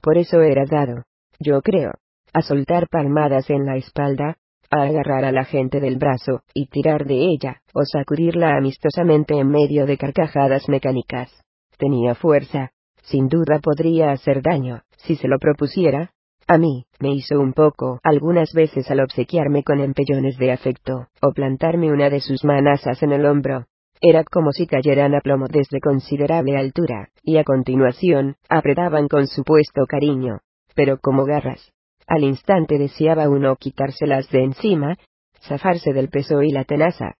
Por 0.00 0.16
eso 0.18 0.40
era 0.40 0.64
dado, 0.64 1.04
yo 1.38 1.60
creo, 1.62 1.92
a 2.32 2.42
soltar 2.42 2.88
palmadas 2.88 3.50
en 3.50 3.66
la 3.66 3.76
espalda, 3.76 4.36
a 4.70 4.82
agarrar 4.82 5.24
a 5.24 5.32
la 5.32 5.44
gente 5.44 5.80
del 5.80 5.96
brazo, 5.96 6.42
y 6.54 6.66
tirar 6.66 7.04
de 7.04 7.14
ella, 7.14 7.62
o 7.74 7.84
sacudirla 7.84 8.56
amistosamente 8.56 9.38
en 9.38 9.48
medio 9.48 9.86
de 9.86 9.98
carcajadas 9.98 10.68
mecánicas. 10.68 11.30
Tenía 11.78 12.14
fuerza, 12.14 12.70
sin 13.02 13.28
duda 13.28 13.60
podría 13.62 14.12
hacer 14.12 14.42
daño, 14.42 14.82
si 14.96 15.16
se 15.16 15.28
lo 15.28 15.38
propusiera, 15.38 16.10
a 16.48 16.58
mí, 16.58 16.84
me 17.00 17.12
hizo 17.12 17.40
un 17.40 17.52
poco, 17.52 17.98
algunas 18.04 18.52
veces 18.52 18.88
al 18.90 19.00
obsequiarme 19.00 19.64
con 19.64 19.80
empellones 19.80 20.38
de 20.38 20.52
afecto, 20.52 21.08
o 21.20 21.32
plantarme 21.32 21.92
una 21.92 22.08
de 22.08 22.20
sus 22.20 22.44
manazas 22.44 23.02
en 23.02 23.10
el 23.10 23.26
hombro. 23.26 23.66
Era 24.00 24.22
como 24.22 24.52
si 24.52 24.66
cayeran 24.66 25.16
a 25.16 25.20
plomo 25.20 25.46
desde 25.48 25.80
considerable 25.80 26.56
altura, 26.56 27.08
y 27.22 27.38
a 27.38 27.44
continuación, 27.44 28.36
apretaban 28.48 29.08
con 29.08 29.26
supuesto 29.26 29.86
cariño. 29.88 30.38
Pero 30.76 30.98
como 31.00 31.24
garras. 31.24 31.72
Al 32.06 32.22
instante 32.22 32.78
deseaba 32.78 33.28
uno 33.28 33.56
quitárselas 33.56 34.28
de 34.30 34.44
encima, 34.44 34.96
zafarse 35.40 35.92
del 35.92 36.08
peso 36.08 36.42
y 36.42 36.50
la 36.50 36.64
tenaza. 36.64 37.14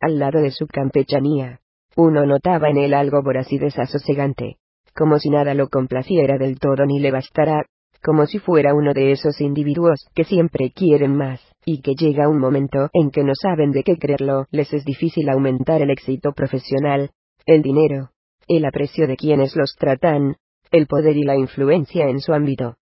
Al 0.00 0.18
lado 0.18 0.40
de 0.40 0.50
su 0.50 0.66
campechanía, 0.66 1.60
uno 1.96 2.26
notaba 2.26 2.70
en 2.70 2.78
él 2.78 2.94
algo 2.94 3.22
voraz 3.22 3.52
y 3.52 3.58
desasosegante, 3.58 4.56
como 4.94 5.18
si 5.18 5.30
nada 5.30 5.54
lo 5.54 5.68
complaciera 5.68 6.38
del 6.38 6.58
todo 6.58 6.84
ni 6.86 6.98
le 6.98 7.12
bastara, 7.12 7.66
como 8.02 8.26
si 8.26 8.38
fuera 8.38 8.74
uno 8.74 8.92
de 8.92 9.12
esos 9.12 9.40
individuos 9.40 10.06
que 10.14 10.24
siempre 10.24 10.72
quieren 10.72 11.16
más, 11.16 11.40
y 11.64 11.80
que 11.80 11.94
llega 11.94 12.28
un 12.28 12.38
momento 12.38 12.90
en 12.92 13.10
que 13.10 13.24
no 13.24 13.32
saben 13.34 13.70
de 13.70 13.82
qué 13.82 13.96
creerlo, 13.96 14.46
les 14.50 14.72
es 14.72 14.84
difícil 14.84 15.28
aumentar 15.28 15.80
el 15.80 15.90
éxito 15.90 16.32
profesional, 16.32 17.10
el 17.46 17.62
dinero, 17.62 18.10
el 18.48 18.64
aprecio 18.64 19.06
de 19.06 19.16
quienes 19.16 19.56
los 19.56 19.74
tratan, 19.76 20.36
el 20.70 20.86
poder 20.86 21.16
y 21.16 21.22
la 21.22 21.36
influencia 21.36 22.08
en 22.08 22.20
su 22.20 22.34
ámbito. 22.34 22.76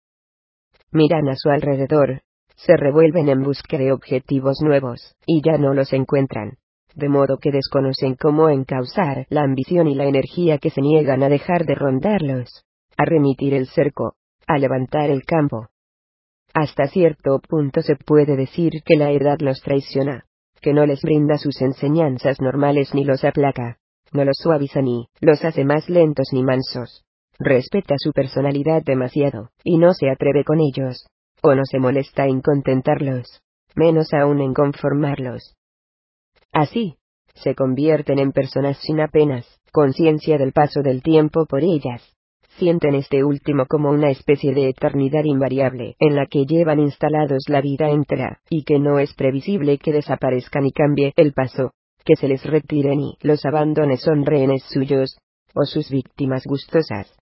Miran 0.92 1.28
a 1.28 1.36
su 1.36 1.50
alrededor, 1.50 2.22
se 2.56 2.76
revuelven 2.76 3.28
en 3.28 3.42
busca 3.42 3.78
de 3.78 3.92
objetivos 3.92 4.60
nuevos, 4.60 5.14
y 5.24 5.40
ya 5.40 5.56
no 5.56 5.72
los 5.72 5.92
encuentran. 5.92 6.58
De 6.94 7.08
modo 7.08 7.38
que 7.38 7.52
desconocen 7.52 8.16
cómo 8.16 8.48
encauzar 8.48 9.26
la 9.30 9.42
ambición 9.42 9.86
y 9.86 9.94
la 9.94 10.06
energía 10.06 10.58
que 10.58 10.70
se 10.70 10.80
niegan 10.80 11.22
a 11.22 11.28
dejar 11.28 11.64
de 11.64 11.76
rondarlos, 11.76 12.64
a 12.96 13.04
remitir 13.04 13.54
el 13.54 13.68
cerco, 13.68 14.14
a 14.46 14.58
levantar 14.58 15.10
el 15.10 15.24
campo. 15.24 15.68
Hasta 16.52 16.88
cierto 16.88 17.38
punto 17.38 17.80
se 17.82 17.94
puede 17.94 18.36
decir 18.36 18.82
que 18.84 18.96
la 18.96 19.12
edad 19.12 19.38
los 19.40 19.60
traiciona, 19.60 20.24
que 20.60 20.74
no 20.74 20.84
les 20.84 21.00
brinda 21.02 21.38
sus 21.38 21.62
enseñanzas 21.62 22.40
normales 22.40 22.92
ni 22.92 23.04
los 23.04 23.24
aplaca, 23.24 23.78
no 24.12 24.24
los 24.24 24.36
suaviza 24.36 24.82
ni 24.82 25.08
los 25.20 25.44
hace 25.44 25.64
más 25.64 25.88
lentos 25.88 26.26
ni 26.32 26.42
mansos. 26.42 27.04
Respeta 27.42 27.94
su 27.96 28.12
personalidad 28.12 28.82
demasiado, 28.84 29.48
y 29.64 29.78
no 29.78 29.94
se 29.94 30.10
atreve 30.10 30.44
con 30.44 30.60
ellos, 30.60 31.06
o 31.42 31.54
no 31.54 31.62
se 31.64 31.78
molesta 31.78 32.26
en 32.26 32.42
contentarlos, 32.42 33.40
menos 33.74 34.12
aún 34.12 34.42
en 34.42 34.52
conformarlos. 34.52 35.54
Así, 36.52 36.96
se 37.32 37.54
convierten 37.54 38.18
en 38.18 38.32
personas 38.32 38.76
sin 38.82 39.00
apenas 39.00 39.46
conciencia 39.72 40.36
del 40.36 40.52
paso 40.52 40.82
del 40.82 41.02
tiempo 41.02 41.46
por 41.46 41.62
ellas, 41.62 42.02
sienten 42.58 42.94
este 42.94 43.24
último 43.24 43.64
como 43.66 43.88
una 43.88 44.10
especie 44.10 44.52
de 44.52 44.68
eternidad 44.68 45.24
invariable 45.24 45.94
en 45.98 46.16
la 46.16 46.26
que 46.26 46.44
llevan 46.44 46.78
instalados 46.78 47.44
la 47.48 47.62
vida 47.62 47.88
entera, 47.88 48.40
y 48.50 48.64
que 48.64 48.78
no 48.78 48.98
es 48.98 49.14
previsible 49.14 49.78
que 49.78 49.92
desaparezcan 49.92 50.66
y 50.66 50.72
cambie 50.72 51.14
el 51.16 51.32
paso, 51.32 51.72
que 52.04 52.16
se 52.16 52.28
les 52.28 52.44
retiren 52.44 53.00
y 53.00 53.16
los 53.22 53.46
abandones 53.46 54.02
son 54.02 54.26
rehenes 54.26 54.62
suyos, 54.64 55.16
o 55.54 55.64
sus 55.64 55.88
víctimas 55.88 56.42
gustosas. 56.44 57.19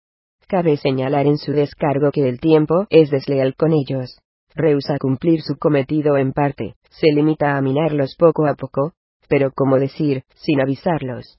Cabe 0.53 0.77
señalar 0.77 1.27
en 1.27 1.39
su 1.39 1.53
descargo 1.53 2.11
que 2.11 2.29
el 2.29 2.39
tiempo 2.39 2.87
es 2.91 3.09
desleal 3.09 3.55
con 3.57 3.73
ellos. 3.73 4.19
Rehúsa 4.55 4.99
cumplir 4.99 5.41
su 5.41 5.57
cometido 5.57 6.19
en 6.19 6.35
parte, 6.35 6.75
se 6.91 7.07
limita 7.11 7.57
a 7.57 7.63
minarlos 7.63 8.17
poco 8.19 8.47
a 8.47 8.53
poco, 8.53 8.93
pero 9.31 9.51
como 9.57 9.79
decir, 9.79 10.25
sin 10.35 10.61
avisarlos. 10.61 11.39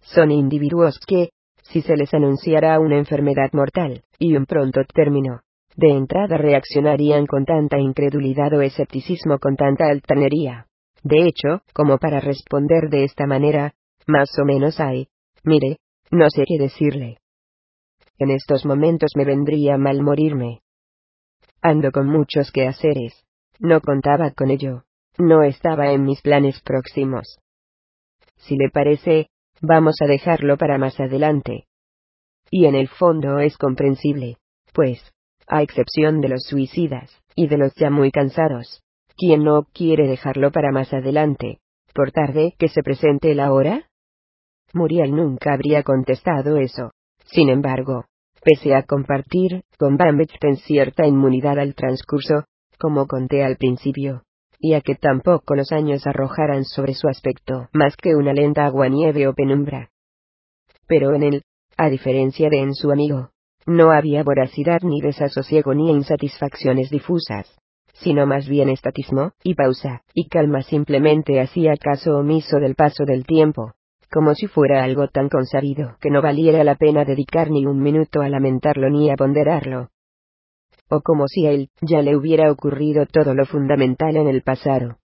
Son 0.00 0.30
individuos 0.30 0.98
que, 1.06 1.28
si 1.64 1.82
se 1.82 1.94
les 1.94 2.14
anunciara 2.14 2.80
una 2.80 2.96
enfermedad 2.96 3.50
mortal, 3.52 4.02
y 4.18 4.34
un 4.34 4.46
pronto 4.46 4.80
término. 4.94 5.42
De 5.76 5.90
entrada 5.90 6.38
reaccionarían 6.38 7.26
con 7.26 7.44
tanta 7.44 7.78
incredulidad 7.78 8.50
o 8.54 8.62
escepticismo 8.62 9.38
con 9.38 9.56
tanta 9.56 9.88
altanería. 9.90 10.68
De 11.02 11.26
hecho, 11.26 11.60
como 11.74 11.98
para 11.98 12.20
responder 12.20 12.88
de 12.88 13.04
esta 13.04 13.26
manera, 13.26 13.74
más 14.06 14.30
o 14.40 14.46
menos 14.46 14.80
hay, 14.80 15.08
mire, 15.44 15.80
no 16.10 16.30
sé 16.30 16.44
qué 16.46 16.56
decirle. 16.58 17.18
En 18.18 18.30
estos 18.30 18.64
momentos 18.64 19.12
me 19.16 19.24
vendría 19.24 19.76
mal 19.78 20.02
morirme. 20.02 20.60
Ando 21.60 21.92
con 21.92 22.08
muchos 22.08 22.50
quehaceres. 22.52 23.24
No 23.58 23.80
contaba 23.80 24.30
con 24.30 24.50
ello. 24.50 24.84
No 25.18 25.42
estaba 25.42 25.92
en 25.92 26.04
mis 26.04 26.20
planes 26.20 26.60
próximos. 26.60 27.38
Si 28.36 28.56
le 28.56 28.70
parece, 28.70 29.28
Vamos 29.62 29.96
a 30.02 30.06
dejarlo 30.06 30.58
para 30.58 30.76
más 30.76 31.00
adelante. 31.00 31.64
Y 32.50 32.66
en 32.66 32.74
el 32.74 32.88
fondo 32.88 33.38
es 33.38 33.56
comprensible, 33.56 34.36
pues, 34.74 35.00
a 35.46 35.62
excepción 35.62 36.20
de 36.20 36.28
los 36.28 36.44
suicidas, 36.44 37.10
y 37.34 37.48
de 37.48 37.56
los 37.56 37.74
ya 37.74 37.90
muy 37.90 38.10
cansados, 38.10 38.82
¿quién 39.16 39.44
no 39.44 39.64
quiere 39.72 40.06
dejarlo 40.06 40.52
para 40.52 40.72
más 40.72 40.92
adelante, 40.92 41.58
por 41.94 42.12
tarde 42.12 42.54
que 42.58 42.68
se 42.68 42.82
presente 42.82 43.34
la 43.34 43.52
hora? 43.52 43.88
Muriel 44.74 45.12
nunca 45.12 45.54
habría 45.54 45.82
contestado 45.82 46.58
eso. 46.58 46.92
Sin 47.26 47.48
embargo, 47.48 48.04
pese 48.42 48.74
a 48.74 48.82
compartir 48.82 49.64
con 49.78 49.98
en 50.00 50.56
cierta 50.56 51.06
inmunidad 51.06 51.58
al 51.58 51.74
transcurso, 51.74 52.44
como 52.78 53.06
conté 53.06 53.44
al 53.44 53.56
principio, 53.56 54.22
y 54.58 54.74
a 54.74 54.80
que 54.80 54.94
tampoco 54.94 55.54
los 55.54 55.72
años 55.72 56.06
arrojaran 56.06 56.64
sobre 56.64 56.94
su 56.94 57.08
aspecto 57.08 57.68
más 57.72 57.96
que 57.96 58.14
una 58.14 58.32
lenta 58.32 58.66
aguanieve 58.66 59.26
o 59.26 59.34
penumbra. 59.34 59.90
Pero 60.86 61.14
en 61.14 61.22
él, 61.22 61.42
a 61.76 61.88
diferencia 61.88 62.48
de 62.48 62.60
en 62.60 62.74
su 62.74 62.90
amigo, 62.90 63.30
no 63.66 63.90
había 63.90 64.22
voracidad 64.22 64.80
ni 64.82 65.00
desasosiego 65.00 65.74
ni 65.74 65.90
insatisfacciones 65.90 66.88
difusas, 66.90 67.58
sino 67.94 68.26
más 68.26 68.46
bien 68.48 68.68
estatismo, 68.68 69.32
y 69.42 69.54
pausa, 69.54 70.02
y 70.14 70.28
calma 70.28 70.62
simplemente 70.62 71.40
hacía 71.40 71.76
caso 71.76 72.18
omiso 72.18 72.58
del 72.60 72.76
paso 72.76 73.04
del 73.04 73.26
tiempo, 73.26 73.72
como 74.10 74.34
si 74.34 74.46
fuera 74.46 74.84
algo 74.84 75.08
tan 75.08 75.28
consabido 75.28 75.96
que 76.00 76.10
no 76.10 76.22
valiera 76.22 76.64
la 76.64 76.76
pena 76.76 77.04
dedicar 77.04 77.50
ni 77.50 77.66
un 77.66 77.80
minuto 77.80 78.20
a 78.20 78.28
lamentarlo 78.28 78.88
ni 78.90 79.10
a 79.10 79.16
ponderarlo 79.16 79.90
o 80.88 81.00
como 81.00 81.26
si 81.28 81.46
a 81.46 81.50
él 81.50 81.70
ya 81.80 82.02
le 82.02 82.16
hubiera 82.16 82.50
ocurrido 82.50 83.06
todo 83.06 83.34
lo 83.34 83.44
fundamental 83.46 84.16
en 84.16 84.28
el 84.28 84.42
pasado. 84.42 84.98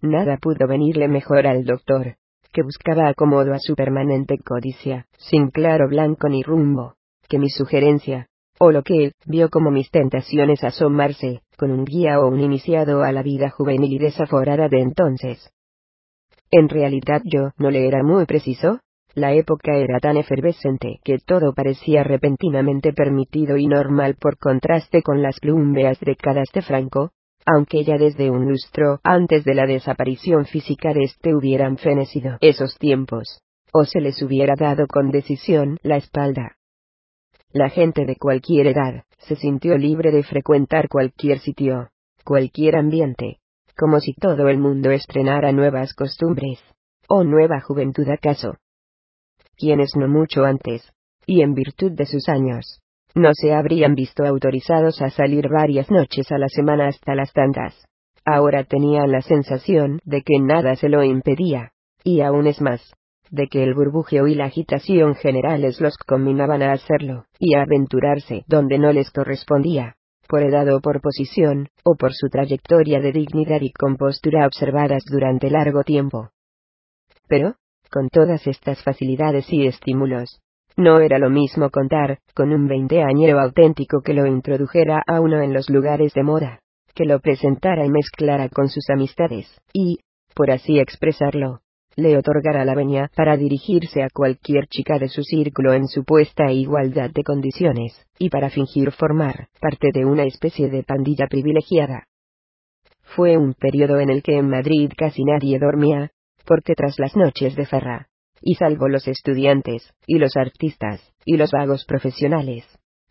Nada 0.00 0.38
pudo 0.38 0.66
venirle 0.66 1.08
mejor 1.08 1.46
al 1.46 1.64
doctor, 1.64 2.16
que 2.52 2.62
buscaba 2.62 3.08
acomodo 3.08 3.52
a 3.52 3.58
su 3.58 3.74
permanente 3.74 4.38
codicia, 4.38 5.06
sin 5.16 5.50
claro 5.50 5.88
blanco 5.88 6.28
ni 6.28 6.42
rumbo, 6.42 6.94
que 7.28 7.38
mi 7.38 7.50
sugerencia, 7.50 8.28
o 8.58 8.70
lo 8.70 8.82
que 8.82 9.04
él 9.04 9.12
vio 9.26 9.50
como 9.50 9.70
mis 9.70 9.90
tentaciones 9.90 10.64
asomarse, 10.64 11.42
con 11.56 11.70
un 11.70 11.84
guía 11.84 12.20
o 12.20 12.28
un 12.28 12.40
iniciado 12.40 13.02
a 13.02 13.12
la 13.12 13.22
vida 13.22 13.50
juvenil 13.50 13.92
y 13.92 13.98
desaforada 13.98 14.68
de 14.68 14.80
entonces. 14.80 15.52
En 16.50 16.68
realidad 16.68 17.20
yo 17.24 17.50
no 17.58 17.70
le 17.70 17.86
era 17.86 18.02
muy 18.02 18.24
preciso, 18.24 18.80
la 19.14 19.32
época 19.32 19.74
era 19.74 19.98
tan 20.00 20.16
efervescente 20.16 21.00
que 21.04 21.18
todo 21.18 21.52
parecía 21.52 22.04
repentinamente 22.04 22.92
permitido 22.92 23.56
y 23.56 23.66
normal 23.66 24.16
por 24.18 24.38
contraste 24.38 25.02
con 25.02 25.22
las 25.22 25.40
plumbeas 25.40 25.98
décadas 26.00 26.48
de 26.54 26.62
Franco, 26.62 27.10
aunque 27.44 27.84
ya 27.84 27.96
desde 27.98 28.30
un 28.30 28.46
lustro 28.48 29.00
antes 29.02 29.44
de 29.44 29.54
la 29.54 29.66
desaparición 29.66 30.46
física 30.46 30.92
de 30.94 31.04
éste 31.04 31.34
hubieran 31.34 31.76
fenecido 31.76 32.38
esos 32.40 32.78
tiempos. 32.78 33.40
o 33.70 33.84
se 33.84 34.00
les 34.00 34.22
hubiera 34.22 34.54
dado 34.56 34.86
con 34.86 35.10
decisión 35.10 35.76
la 35.82 35.98
espalda. 35.98 36.56
La 37.52 37.68
gente 37.68 38.06
de 38.06 38.16
cualquier 38.16 38.68
edad, 38.68 39.04
se 39.18 39.36
sintió 39.36 39.76
libre 39.76 40.10
de 40.10 40.22
frecuentar 40.22 40.88
cualquier 40.88 41.38
sitio, 41.38 41.90
cualquier 42.24 42.76
ambiente, 42.76 43.40
como 43.78 44.00
si 44.00 44.12
todo 44.14 44.48
el 44.48 44.58
mundo 44.58 44.90
estrenara 44.90 45.52
nuevas 45.52 45.94
costumbres, 45.94 46.58
o 47.08 47.22
nueva 47.22 47.60
juventud 47.60 48.08
acaso. 48.08 48.56
Quienes 49.56 49.90
no 49.96 50.08
mucho 50.08 50.44
antes, 50.44 50.92
y 51.26 51.42
en 51.42 51.54
virtud 51.54 51.92
de 51.92 52.06
sus 52.06 52.28
años, 52.28 52.80
no 53.14 53.30
se 53.34 53.54
habrían 53.54 53.94
visto 53.94 54.26
autorizados 54.26 55.00
a 55.00 55.10
salir 55.10 55.48
varias 55.48 55.90
noches 55.90 56.30
a 56.32 56.38
la 56.38 56.48
semana 56.48 56.88
hasta 56.88 57.14
las 57.14 57.32
tantas. 57.32 57.86
Ahora 58.24 58.64
tenían 58.64 59.12
la 59.12 59.22
sensación 59.22 60.00
de 60.04 60.22
que 60.22 60.40
nada 60.40 60.74
se 60.74 60.88
lo 60.88 61.04
impedía, 61.04 61.70
y 62.02 62.20
aún 62.20 62.46
es 62.46 62.60
más, 62.60 62.92
de 63.30 63.46
que 63.46 63.62
el 63.62 63.74
burbujeo 63.74 64.26
y 64.26 64.34
la 64.34 64.46
agitación 64.46 65.14
generales 65.14 65.80
los 65.80 65.96
combinaban 65.98 66.62
a 66.62 66.72
hacerlo, 66.72 67.26
y 67.38 67.54
a 67.54 67.62
aventurarse 67.62 68.42
donde 68.48 68.78
no 68.78 68.92
les 68.92 69.10
correspondía, 69.10 69.97
por 70.28 70.42
edad 70.42 70.68
o 70.74 70.80
por 70.80 71.00
posición, 71.00 71.68
o 71.84 71.96
por 71.96 72.12
su 72.12 72.28
trayectoria 72.28 73.00
de 73.00 73.12
dignidad 73.12 73.60
y 73.62 73.72
compostura 73.72 74.46
observadas 74.46 75.02
durante 75.10 75.50
largo 75.50 75.82
tiempo. 75.82 76.30
Pero, 77.26 77.54
con 77.90 78.08
todas 78.10 78.46
estas 78.46 78.82
facilidades 78.82 79.50
y 79.52 79.66
estímulos, 79.66 80.40
no 80.76 81.00
era 81.00 81.18
lo 81.18 81.30
mismo 81.30 81.70
contar 81.70 82.18
con 82.34 82.52
un 82.52 82.68
veinteañero 82.68 83.40
auténtico 83.40 84.00
que 84.02 84.14
lo 84.14 84.26
introdujera 84.26 85.02
a 85.06 85.20
uno 85.20 85.42
en 85.42 85.52
los 85.52 85.68
lugares 85.70 86.12
de 86.14 86.22
moda, 86.22 86.60
que 86.94 87.04
lo 87.04 87.20
presentara 87.20 87.84
y 87.84 87.90
mezclara 87.90 88.48
con 88.48 88.68
sus 88.68 88.88
amistades, 88.90 89.46
y, 89.72 89.98
por 90.34 90.50
así 90.50 90.78
expresarlo, 90.78 91.60
le 91.98 92.16
otorgara 92.16 92.64
la 92.64 92.76
venia 92.76 93.10
para 93.16 93.36
dirigirse 93.36 94.04
a 94.04 94.08
cualquier 94.08 94.68
chica 94.68 95.00
de 95.00 95.08
su 95.08 95.24
círculo 95.24 95.72
en 95.72 95.88
supuesta 95.88 96.52
igualdad 96.52 97.10
de 97.10 97.24
condiciones, 97.24 98.06
y 98.20 98.30
para 98.30 98.50
fingir 98.50 98.92
formar 98.92 99.48
parte 99.60 99.88
de 99.92 100.04
una 100.04 100.22
especie 100.22 100.70
de 100.70 100.84
pandilla 100.84 101.26
privilegiada. 101.26 102.04
Fue 103.16 103.36
un 103.36 103.52
periodo 103.52 103.98
en 103.98 104.10
el 104.10 104.22
que 104.22 104.38
en 104.38 104.48
Madrid 104.48 104.92
casi 104.96 105.24
nadie 105.24 105.58
dormía, 105.58 106.12
porque 106.46 106.74
tras 106.74 107.00
las 107.00 107.16
noches 107.16 107.56
de 107.56 107.66
farra, 107.66 108.06
y 108.40 108.54
salvo 108.54 108.88
los 108.88 109.08
estudiantes, 109.08 109.92
y 110.06 110.18
los 110.18 110.36
artistas, 110.36 111.12
y 111.24 111.36
los 111.36 111.50
vagos 111.50 111.84
profesionales. 111.84 112.64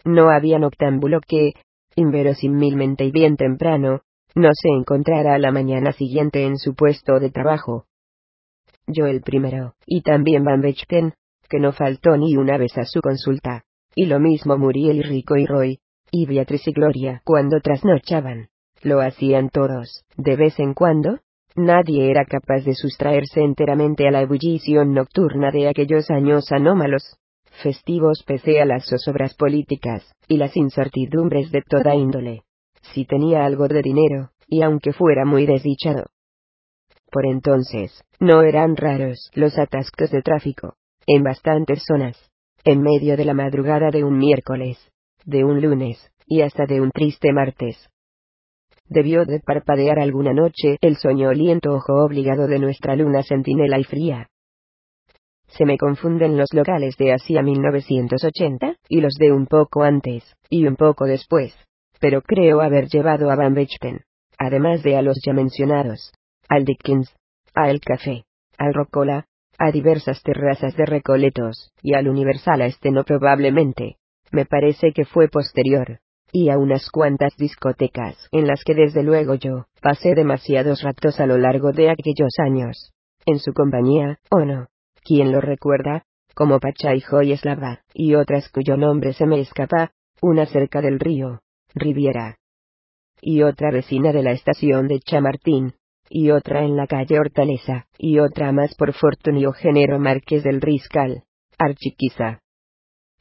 No 0.06 0.30
había 0.30 0.60
noctámbulo 0.60 1.20
que, 1.20 1.56
inverosímilmente 1.98 3.04
y 3.04 3.12
bien 3.12 3.36
temprano, 3.36 4.04
no 4.34 4.50
se 4.54 4.70
encontrara 4.70 5.36
a 5.36 5.40
la 5.40 5.52
mañana 5.52 5.92
siguiente 5.92 6.46
en 6.46 6.58
su 6.58 6.74
puesto 6.74 7.20
de 7.20 7.32
trabajo. 7.32 7.84
Yo 8.88 9.06
el 9.06 9.22
primero, 9.22 9.76
y 9.86 10.02
también 10.02 10.44
Van 10.44 10.62
Bechten, 10.62 11.14
que 11.50 11.60
no 11.60 11.72
faltó 11.74 12.18
ni 12.18 12.36
una 12.36 12.58
vez 12.58 12.78
a 12.78 12.86
su 12.86 13.02
consulta, 13.02 13.64
y 13.96 14.06
lo 14.06 14.20
mismo 14.20 14.58
Muriel 14.58 14.98
y 14.98 15.02
Rico 15.04 15.36
y 15.36 15.46
Roy, 15.46 15.80
y 16.12 16.26
Beatriz 16.26 16.68
y 16.68 16.72
Gloria 16.72 17.22
cuando 17.26 17.60
trasnochaban. 17.60 18.48
Lo 18.82 19.02
hacían 19.02 19.50
todos, 19.50 20.04
de 20.16 20.36
vez 20.36 20.60
en 20.60 20.74
cuando, 20.74 21.20
Nadie 21.58 22.12
era 22.12 22.24
capaz 22.24 22.64
de 22.66 22.76
sustraerse 22.76 23.42
enteramente 23.42 24.08
a 24.08 24.12
la 24.12 24.22
ebullición 24.22 24.94
nocturna 24.94 25.50
de 25.50 25.68
aquellos 25.68 26.12
años 26.12 26.52
anómalos, 26.52 27.18
festivos 27.64 28.24
pese 28.28 28.62
a 28.62 28.66
las 28.66 28.86
zozobras 28.88 29.34
políticas, 29.34 30.04
y 30.28 30.38
las 30.38 30.56
incertidumbres 30.56 31.52
de 31.52 31.64
toda 31.68 31.96
índole. 31.96 32.44
Si 32.94 33.06
tenía 33.06 33.44
algo 33.44 33.68
de 33.68 33.82
dinero, 33.82 34.30
y 34.48 34.62
aunque 34.62 34.94
fuera 34.94 35.26
muy 35.26 35.48
desdichado. 35.48 36.06
Por 37.12 37.26
entonces, 37.26 38.04
no 38.20 38.42
eran 38.42 38.76
raros 38.76 39.32
los 39.34 39.58
atascos 39.58 40.12
de 40.12 40.22
tráfico, 40.22 40.76
en 41.06 41.24
bastantes 41.24 41.84
zonas, 41.88 42.18
en 42.64 42.82
medio 42.82 43.16
de 43.16 43.26
la 43.26 43.34
madrugada 43.34 43.92
de 43.92 44.04
un 44.04 44.18
miércoles, 44.18 44.78
de 45.26 45.44
un 45.44 45.62
lunes, 45.62 46.12
y 46.26 46.42
hasta 46.42 46.66
de 46.66 46.82
un 46.82 46.92
triste 46.92 47.32
martes, 47.32 47.90
Debió 48.90 49.26
de 49.26 49.42
parpadear 49.42 50.00
alguna 50.00 50.34
noche 50.34 50.78
el 50.82 50.96
soñoliento 50.96 51.74
ojo 51.74 52.06
obligado 52.06 52.48
de 52.48 52.60
nuestra 52.60 52.96
luna 52.96 53.22
centinela 53.22 53.80
y 53.80 53.84
fría. 53.84 54.30
Se 55.48 55.66
me 55.66 55.78
confunden 55.78 56.38
los 56.38 56.54
locales 56.54 56.96
de 56.98 57.14
Asia 57.14 57.42
1980, 57.42 58.76
y 58.88 59.02
los 59.02 59.14
de 59.16 59.32
un 59.32 59.46
poco 59.46 59.84
antes, 59.84 60.24
y 60.50 60.66
un 60.68 60.76
poco 60.76 61.06
después, 61.06 61.54
pero 62.00 62.22
creo 62.22 62.62
haber 62.62 62.88
llevado 62.88 63.30
a 63.30 63.36
Van 63.36 63.54
Bechten, 63.54 64.02
además 64.38 64.84
de 64.84 64.96
a 64.96 65.02
los 65.02 65.18
ya 65.26 65.34
mencionados, 65.34 66.14
al 66.48 66.66
Dickens, 66.66 67.14
a 67.54 67.70
El 67.70 67.82
Café, 67.82 68.26
al 68.58 68.74
Rocola, 68.74 69.28
a 69.58 69.72
diversas 69.72 70.22
terrazas 70.24 70.76
de 70.76 70.86
Recoletos, 70.86 71.72
y 71.82 71.96
al 71.96 72.08
Universal 72.08 72.62
a 72.62 72.66
este 72.68 72.92
no 72.92 73.04
probablemente. 73.04 73.98
Me 74.32 74.46
parece 74.46 74.92
que 74.94 75.06
fue 75.06 75.30
posterior, 75.30 76.00
y 76.32 76.50
a 76.50 76.58
unas 76.58 76.90
cuantas 76.90 77.36
discotecas 77.38 78.28
en 78.32 78.48
las 78.48 78.64
que 78.64 78.76
desde 78.76 79.04
luego 79.04 79.36
yo 79.36 79.66
pasé 79.82 80.14
demasiados 80.16 80.84
ratos 80.84 81.20
a 81.20 81.26
lo 81.26 81.38
largo 81.38 81.72
de 81.72 81.90
aquellos 81.90 82.34
años. 82.40 82.92
En 83.26 83.40
su 83.40 83.54
compañía, 83.54 84.20
¿o 84.30 84.40
no? 84.40 84.68
¿Quién 85.04 85.32
lo 85.32 85.42
recuerda? 85.42 86.04
Como 86.36 86.60
Pachaijo 86.60 87.22
y 87.24 87.32
Eslava, 87.32 87.82
y 87.94 88.16
otras 88.16 88.50
cuyo 88.50 88.78
nombre 88.78 89.14
se 89.14 89.26
me 89.26 89.40
escapa, 89.40 89.92
una 90.22 90.46
cerca 90.46 90.82
del 90.82 91.00
río, 91.00 91.42
Riviera. 91.74 92.38
Y 93.22 93.42
otra 93.42 93.72
vecina 93.72 94.12
de 94.12 94.22
la 94.22 94.32
estación 94.32 94.88
de 94.88 95.00
Chamartín, 95.00 95.74
y 96.10 96.32
otra 96.32 96.64
en 96.64 96.76
la 96.76 96.88
calle 96.88 97.20
Hortaleza, 97.20 97.88
y 97.98 98.20
otra 98.20 98.52
más 98.52 98.76
por 98.76 98.94
Fortunio 98.94 99.52
Género 99.52 100.00
Márquez 100.00 100.44
del 100.44 100.62
Riscal, 100.62 101.24
Archiquiza. 101.58 102.42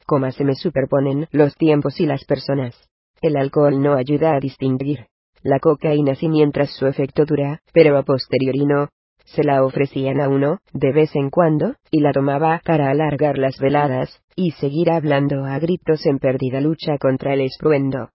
Como 0.05 0.31
se 0.31 0.43
me 0.43 0.55
superponen 0.55 1.27
los 1.31 1.55
tiempos 1.55 1.99
y 1.99 2.05
las 2.05 2.23
personas. 2.25 2.89
El 3.21 3.35
alcohol 3.35 3.81
no 3.81 3.95
ayuda 3.95 4.35
a 4.35 4.39
distinguir 4.39 5.07
la 5.43 5.59
cocaína 5.59 6.15
si 6.15 6.27
mientras 6.27 6.71
su 6.75 6.87
efecto 6.87 7.25
dura, 7.25 7.61
pero 7.73 7.97
a 7.97 8.03
posteriori 8.03 8.65
no. 8.65 8.89
Se 9.25 9.43
la 9.43 9.63
ofrecían 9.63 10.21
a 10.21 10.29
uno, 10.29 10.59
de 10.73 10.93
vez 10.93 11.15
en 11.15 11.29
cuando, 11.29 11.75
y 11.91 11.99
la 11.99 12.11
tomaba 12.11 12.61
para 12.63 12.89
alargar 12.89 13.37
las 13.37 13.57
veladas, 13.59 14.21
y 14.35 14.51
seguir 14.51 14.89
hablando 14.89 15.45
a 15.45 15.59
gritos 15.59 16.05
en 16.05 16.19
perdida 16.19 16.61
lucha 16.61 16.97
contra 16.97 17.33
el 17.33 17.41
estruendo. 17.41 18.09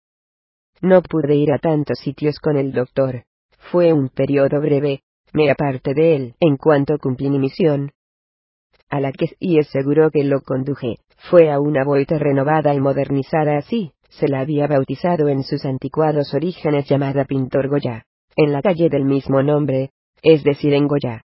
No 0.81 1.03
pude 1.03 1.35
ir 1.37 1.53
a 1.53 1.59
tantos 1.59 1.99
sitios 1.99 2.39
con 2.39 2.57
el 2.57 2.73
doctor. 2.73 3.25
Fue 3.71 3.93
un 3.93 4.09
periodo 4.09 4.61
breve, 4.61 5.03
me 5.33 5.51
aparté 5.51 5.95
de 5.95 6.17
él 6.17 6.35
en 6.41 6.57
cuanto 6.57 6.99
cumplí 6.99 7.31
mi 7.31 7.39
misión. 7.39 7.93
A 8.91 9.01
la 9.01 9.13
que, 9.13 9.27
y 9.39 9.59
es 9.59 9.69
seguro 9.69 10.11
que 10.11 10.25
lo 10.25 10.43
conduje, 10.43 10.97
fue 11.31 11.51
a 11.51 11.61
una 11.61 11.85
vuelta 11.85 12.19
renovada 12.19 12.75
y 12.75 12.81
modernizada 12.81 13.57
así, 13.57 13.93
se 14.11 14.29
la 14.29 14.41
había 14.41 14.67
bautizado 14.67 15.29
en 15.29 15.43
sus 15.43 15.65
anticuados 15.65 16.35
orígenes 16.35 16.87
llamada 16.89 17.25
Pintor 17.25 17.69
Goya, 17.69 18.05
en 18.37 18.53
la 18.53 18.61
calle 18.61 18.91
del 18.91 19.05
mismo 19.05 19.43
nombre, 19.43 19.91
es 20.23 20.45
decir, 20.45 20.75
en 20.75 20.87
Goya. 20.87 21.23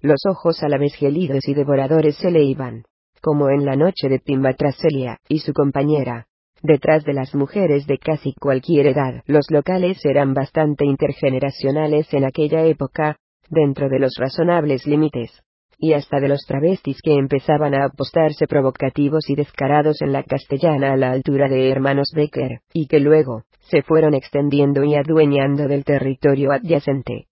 Los 0.00 0.26
ojos 0.28 0.62
a 0.62 0.68
la 0.68 0.78
vez 0.78 0.94
gelidos 0.96 1.46
y 1.46 1.54
devoradores 1.54 2.16
se 2.16 2.30
le 2.30 2.42
iban, 2.42 2.84
como 3.22 3.48
en 3.48 3.64
la 3.64 3.76
noche 3.76 4.08
de 4.08 4.18
Timba 4.18 4.54
tras 4.54 4.76
Celia 4.76 5.18
y 5.28 5.38
su 5.38 5.52
compañera. 5.52 6.26
Detrás 6.64 7.04
de 7.04 7.12
las 7.12 7.34
mujeres 7.34 7.86
de 7.86 7.98
casi 7.98 8.32
cualquier 8.32 8.86
edad, 8.86 9.22
los 9.26 9.50
locales 9.50 10.02
eran 10.02 10.32
bastante 10.32 10.86
intergeneracionales 10.86 12.10
en 12.14 12.24
aquella 12.24 12.64
época, 12.64 13.18
dentro 13.50 13.90
de 13.90 13.98
los 13.98 14.14
razonables 14.18 14.86
límites 14.86 15.42
y 15.78 15.92
hasta 15.92 16.20
de 16.20 16.28
los 16.28 16.40
travestis 16.46 17.02
que 17.02 17.12
empezaban 17.12 17.74
a 17.74 17.84
apostarse 17.84 18.46
provocativos 18.46 19.28
y 19.28 19.34
descarados 19.34 20.00
en 20.00 20.12
la 20.12 20.22
castellana 20.22 20.94
a 20.94 20.96
la 20.96 21.10
altura 21.10 21.48
de 21.48 21.68
hermanos 21.68 22.12
Becker, 22.14 22.60
y 22.72 22.86
que 22.86 23.00
luego, 23.00 23.42
se 23.60 23.82
fueron 23.82 24.14
extendiendo 24.14 24.84
y 24.84 24.94
adueñando 24.94 25.68
del 25.68 25.84
territorio 25.84 26.52
adyacente. 26.52 27.26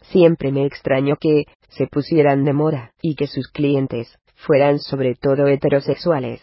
Siempre 0.00 0.52
me 0.52 0.64
extrañó 0.64 1.16
que, 1.16 1.44
se 1.68 1.86
pusieran 1.88 2.44
de 2.44 2.54
moda, 2.54 2.92
y 3.02 3.16
que 3.16 3.26
sus 3.26 3.48
clientes, 3.48 4.16
fueran 4.36 4.78
sobre 4.78 5.14
todo 5.16 5.46
heterosexuales. 5.46 6.40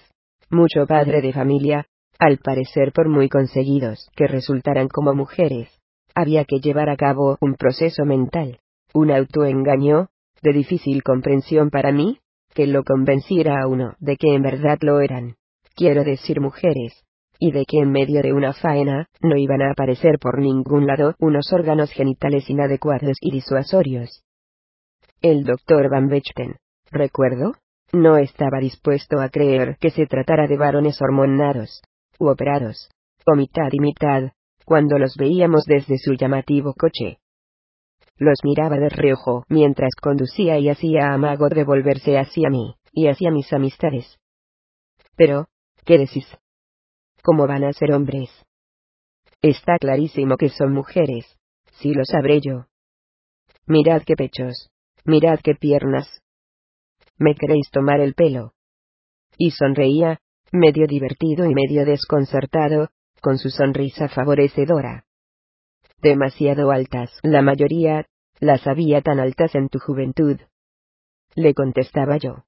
Mucho 0.49 0.88
padre 0.88 1.22
de 1.22 1.34
familia, 1.34 1.88
al 2.19 2.38
parecer 2.38 2.94
por 2.94 3.10
muy 3.10 3.28
conseguidos 3.28 4.10
que 4.15 4.28
resultaran 4.28 4.88
como 4.88 5.14
mujeres. 5.14 5.69
Había 6.15 6.45
que 6.45 6.60
llevar 6.60 6.90
a 6.90 6.95
cabo 6.95 7.38
un 7.41 7.56
proceso 7.56 8.06
mental, 8.06 8.60
un 8.94 9.11
autoengaño, 9.11 10.07
de 10.41 10.53
difícil 10.53 11.03
comprensión 11.03 11.69
para 11.69 11.91
mí, 11.91 12.19
que 12.53 12.65
lo 12.65 12.84
convenciera 12.84 13.61
a 13.61 13.68
uno 13.68 13.95
de 13.99 14.15
que 14.15 14.34
en 14.34 14.41
verdad 14.41 14.78
lo 14.82 15.02
eran, 15.02 15.36
quiero 15.76 16.06
decir 16.06 16.40
mujeres, 16.40 17.03
y 17.40 17.52
de 17.52 17.65
que 17.65 17.80
en 17.80 17.91
medio 17.91 18.22
de 18.22 18.32
una 18.32 18.53
faena, 18.53 19.10
no 19.22 19.36
iban 19.36 19.61
a 19.61 19.72
aparecer 19.72 20.18
por 20.18 20.40
ningún 20.40 20.88
lado 20.88 21.14
unos 21.19 21.52
órganos 21.52 21.91
genitales 21.91 22.49
inadecuados 22.49 23.18
y 23.19 23.32
disuasorios. 23.32 24.24
El 25.22 25.44
doctor 25.44 25.90
Van 25.90 26.07
Bechten, 26.07 26.56
recuerdo, 26.90 27.53
no 27.91 28.18
estaba 28.18 28.59
dispuesto 28.59 29.19
a 29.19 29.30
creer 29.30 29.77
que 29.80 29.91
se 29.91 30.05
tratara 30.05 30.47
de 30.47 30.57
varones 30.57 31.01
hormonados, 31.01 31.81
u 32.19 32.27
operados, 32.27 32.89
o 33.26 33.35
mitad 33.35 33.69
y 33.72 33.80
mitad, 33.80 34.31
cuando 34.65 34.97
los 34.97 35.15
veíamos 35.15 35.64
desde 35.65 35.97
su 35.97 36.14
llamativo 36.14 36.73
coche. 36.73 37.19
Los 38.18 38.39
miraba 38.43 38.77
de 38.77 38.89
reojo 38.89 39.45
mientras 39.47 39.91
conducía 40.01 40.57
y 40.57 40.69
hacía 40.69 41.14
amago 41.14 41.49
de 41.49 41.64
volverse 41.64 42.18
hacia 42.18 42.49
mí, 42.49 42.76
y 42.91 43.07
hacia 43.07 43.31
mis 43.31 43.51
amistades. 43.53 44.18
Pero, 45.15 45.47
¿qué 45.85 45.97
decís? 45.97 46.27
¿Cómo 47.23 47.47
van 47.47 47.64
a 47.64 47.73
ser 47.73 47.93
hombres? 47.93 48.30
Está 49.41 49.77
clarísimo 49.77 50.35
que 50.35 50.49
son 50.49 50.73
mujeres, 50.73 51.38
si 51.73 51.93
lo 51.93 52.03
sabré 52.05 52.39
yo. 52.41 52.65
Mirad 53.68 54.01
qué 54.03 54.15
pechos, 54.15 54.69
mirad 55.05 55.39
qué 55.43 55.53
piernas. 55.53 56.22
¿Me 57.18 57.35
queréis 57.35 57.69
tomar 57.72 57.99
el 57.99 58.14
pelo? 58.14 58.53
Y 59.38 59.52
sonreía, 59.52 60.19
medio 60.52 60.88
divertido 60.88 61.45
y 61.45 61.53
medio 61.53 61.85
desconcertado, 61.85 62.89
con 63.22 63.38
su 63.38 63.49
sonrisa 63.49 64.07
favorecedora. 64.07 65.06
Demasiado 66.02 66.72
altas, 66.72 67.11
la 67.23 67.41
mayoría, 67.41 68.06
las 68.39 68.68
había 68.68 69.02
tan 69.02 69.19
altas 69.19 69.56
en 69.56 69.69
tu 69.69 69.80
juventud. 69.80 70.39
Le 71.35 71.53
contestaba 71.53 72.18
yo. 72.18 72.45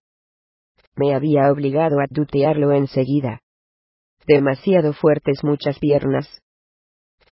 Me 0.96 1.16
había 1.16 1.52
obligado 1.52 2.00
a 2.00 2.08
tutearlo 2.08 2.72
enseguida. 2.72 3.41
Demasiado 4.28 4.94
fuertes 4.94 5.44
muchas 5.44 5.80
piernas. 5.80 6.41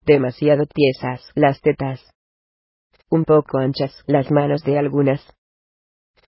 Demasiado 0.06 0.64
tiesas 0.66 1.30
las 1.34 1.60
tetas. 1.60 2.00
Un 3.10 3.24
poco 3.24 3.58
anchas 3.58 4.02
las 4.06 4.30
manos 4.30 4.62
de 4.62 4.78
algunas. 4.78 5.20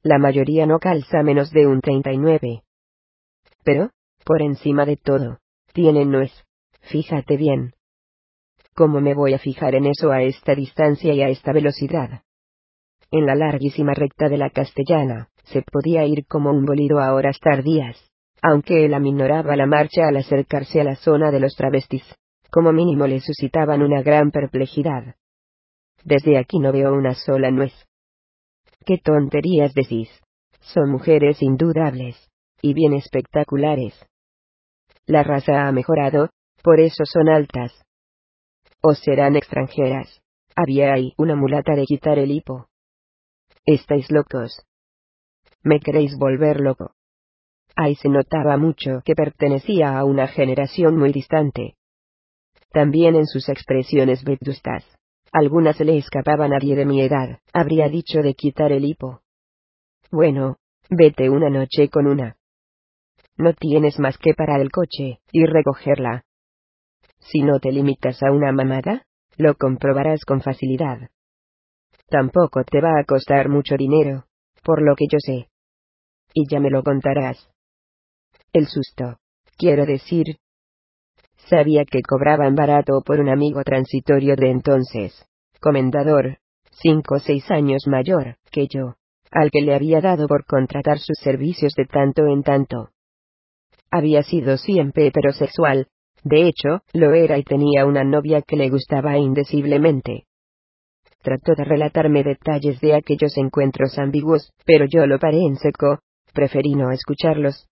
La 0.06 0.20
mayoría 0.20 0.68
no 0.68 0.78
calza 0.78 1.24
menos 1.24 1.50
de 1.50 1.66
un 1.66 1.82
39. 1.82 2.62
Pero, 3.64 3.90
por 4.24 4.44
encima 4.44 4.86
de 4.86 4.98
todo, 4.98 5.40
tienen 5.74 6.12
nuez. 6.12 6.32
Fíjate 6.82 7.38
bien. 7.38 7.74
¿Cómo 8.76 9.02
me 9.02 9.16
voy 9.16 9.34
a 9.34 9.40
fijar 9.40 9.74
en 9.74 9.88
eso 9.88 10.12
a 10.12 10.22
esta 10.22 10.54
distancia 10.54 11.12
y 11.12 11.24
a 11.24 11.30
esta 11.30 11.52
velocidad? 11.54 12.22
En 13.10 13.26
la 13.26 13.34
larguísima 13.34 13.96
recta 13.96 14.30
de 14.30 14.38
la 14.38 14.52
castellana, 14.52 15.30
se 15.46 15.64
podía 15.64 16.06
ir 16.06 16.28
como 16.28 16.52
un 16.52 16.66
bolido 16.66 17.00
a 17.00 17.12
horas 17.12 17.40
tardías, 17.40 17.98
aunque 18.44 18.86
él 18.86 18.94
aminoraba 18.94 19.56
la 19.56 19.66
marcha 19.66 20.08
al 20.08 20.18
acercarse 20.18 20.82
a 20.82 20.84
la 20.84 20.98
zona 20.98 21.32
de 21.32 21.40
los 21.40 21.56
travestis, 21.56 22.04
como 22.52 22.72
mínimo 22.72 23.08
le 23.08 23.22
suscitaban 23.22 23.82
una 23.82 24.04
gran 24.04 24.30
perplejidad. 24.30 25.16
Desde 26.04 26.38
aquí 26.38 26.60
no 26.60 26.72
veo 26.72 26.94
una 26.94 27.16
sola 27.16 27.50
nuez. 27.50 27.74
¿Qué 28.86 29.00
tonterías 29.00 29.74
decís? 29.74 30.10
Son 30.60 30.92
mujeres 30.92 31.42
indudables, 31.42 32.30
y 32.62 32.76
bien 32.76 32.94
espectaculares. 32.94 33.94
La 35.08 35.24
raza 35.24 35.68
ha 35.68 35.72
mejorado, 35.72 36.30
por 36.62 36.80
eso 36.80 37.04
son 37.06 37.30
altas. 37.30 37.74
O 38.82 38.94
serán 38.94 39.36
extranjeras. 39.36 40.22
Había 40.56 40.94
ahí 40.94 41.14
una 41.18 41.36
mulata 41.36 41.74
de 41.74 41.86
quitar 41.86 42.20
el 42.20 42.30
hipo. 42.30 42.68
Estáis 43.66 44.12
locos. 44.12 44.62
Me 45.64 45.80
queréis 45.80 46.16
volver 46.20 46.60
loco. 46.60 46.92
Ahí 47.76 47.96
se 47.96 48.08
notaba 48.08 48.56
mucho 48.58 49.02
que 49.04 49.16
pertenecía 49.16 49.98
a 49.98 50.06
una 50.06 50.28
generación 50.28 50.96
muy 50.96 51.12
distante. 51.12 51.76
También 52.70 53.16
en 53.16 53.26
sus 53.26 53.50
expresiones 53.50 54.24
vetustas. 54.24 54.86
Algunas 55.32 55.76
se 55.76 55.86
le 55.86 55.98
escapaban 55.98 56.54
a 56.54 56.60
mi 56.60 57.02
edad, 57.02 57.40
habría 57.54 57.90
dicho 57.90 58.22
de 58.22 58.34
quitar 58.36 58.72
el 58.72 58.86
hipo. 58.86 59.22
Bueno, 60.12 60.58
vete 60.90 61.30
una 61.30 61.50
noche 61.50 61.90
con 61.90 62.08
una. 62.08 62.38
No 63.38 63.54
tienes 63.54 64.00
más 64.00 64.18
que 64.18 64.34
parar 64.34 64.62
el 64.62 64.72
coche, 64.72 65.20
y 65.32 65.46
recogerla. 65.46 66.24
Si 67.20 67.42
no 67.42 67.60
te 67.60 67.72
limitas 67.72 68.22
a 68.24 68.32
una 68.32 68.52
mamada, 68.52 69.06
lo 69.38 69.56
comprobarás 69.56 70.24
con 70.24 70.42
facilidad. 70.42 71.10
Tampoco 72.08 72.64
te 72.64 72.82
va 72.82 73.00
a 73.00 73.04
costar 73.04 73.50
mucho 73.50 73.76
dinero, 73.76 74.26
por 74.64 74.82
lo 74.82 74.96
que 74.96 75.06
yo 75.12 75.18
sé. 75.20 75.50
Y 76.34 76.48
ya 76.50 76.60
me 76.60 76.70
lo 76.70 76.84
contarás. 76.84 77.50
El 78.54 78.68
susto. 78.68 79.18
Quiero 79.58 79.86
decir, 79.86 80.38
Sabía 81.46 81.86
que 81.86 82.02
cobraban 82.02 82.56
barato 82.56 83.02
por 83.06 83.20
un 83.20 83.30
amigo 83.30 83.64
transitorio 83.64 84.36
de 84.36 84.50
entonces, 84.50 85.28
comendador, 85.60 86.40
cinco 86.72 87.16
o 87.16 87.20
seis 87.20 87.50
años 87.52 87.84
mayor 87.88 88.38
que 88.52 88.68
yo, 88.68 88.96
al 89.32 89.52
que 89.52 89.62
le 89.62 89.76
había 89.76 90.02
dado 90.02 90.28
por 90.28 90.46
contratar 90.46 90.98
sus 90.98 91.18
servicios 91.20 91.74
de 91.76 91.86
tanto 91.86 92.26
en 92.26 92.42
tanto. 92.42 92.90
Había 93.92 94.24
sido 94.24 94.58
siempre 94.58 95.08
heterosexual, 95.08 95.88
de 96.24 96.48
hecho, 96.48 96.82
lo 96.94 97.14
era 97.14 97.38
y 97.38 97.44
tenía 97.44 97.86
una 97.86 98.04
novia 98.04 98.42
que 98.42 98.56
le 98.56 98.70
gustaba 98.70 99.18
indeciblemente. 99.20 100.26
Trató 101.22 101.54
de 101.56 101.64
relatarme 101.64 102.24
detalles 102.24 102.80
de 102.82 102.96
aquellos 102.96 103.38
encuentros 103.38 104.00
ambiguos, 104.00 104.52
pero 104.66 104.86
yo 104.86 105.06
lo 105.06 105.20
paré 105.20 105.42
en 105.46 105.58
seco, 105.58 106.00
preferí 106.34 106.74
no 106.74 106.92
escucharlos. 106.92 107.68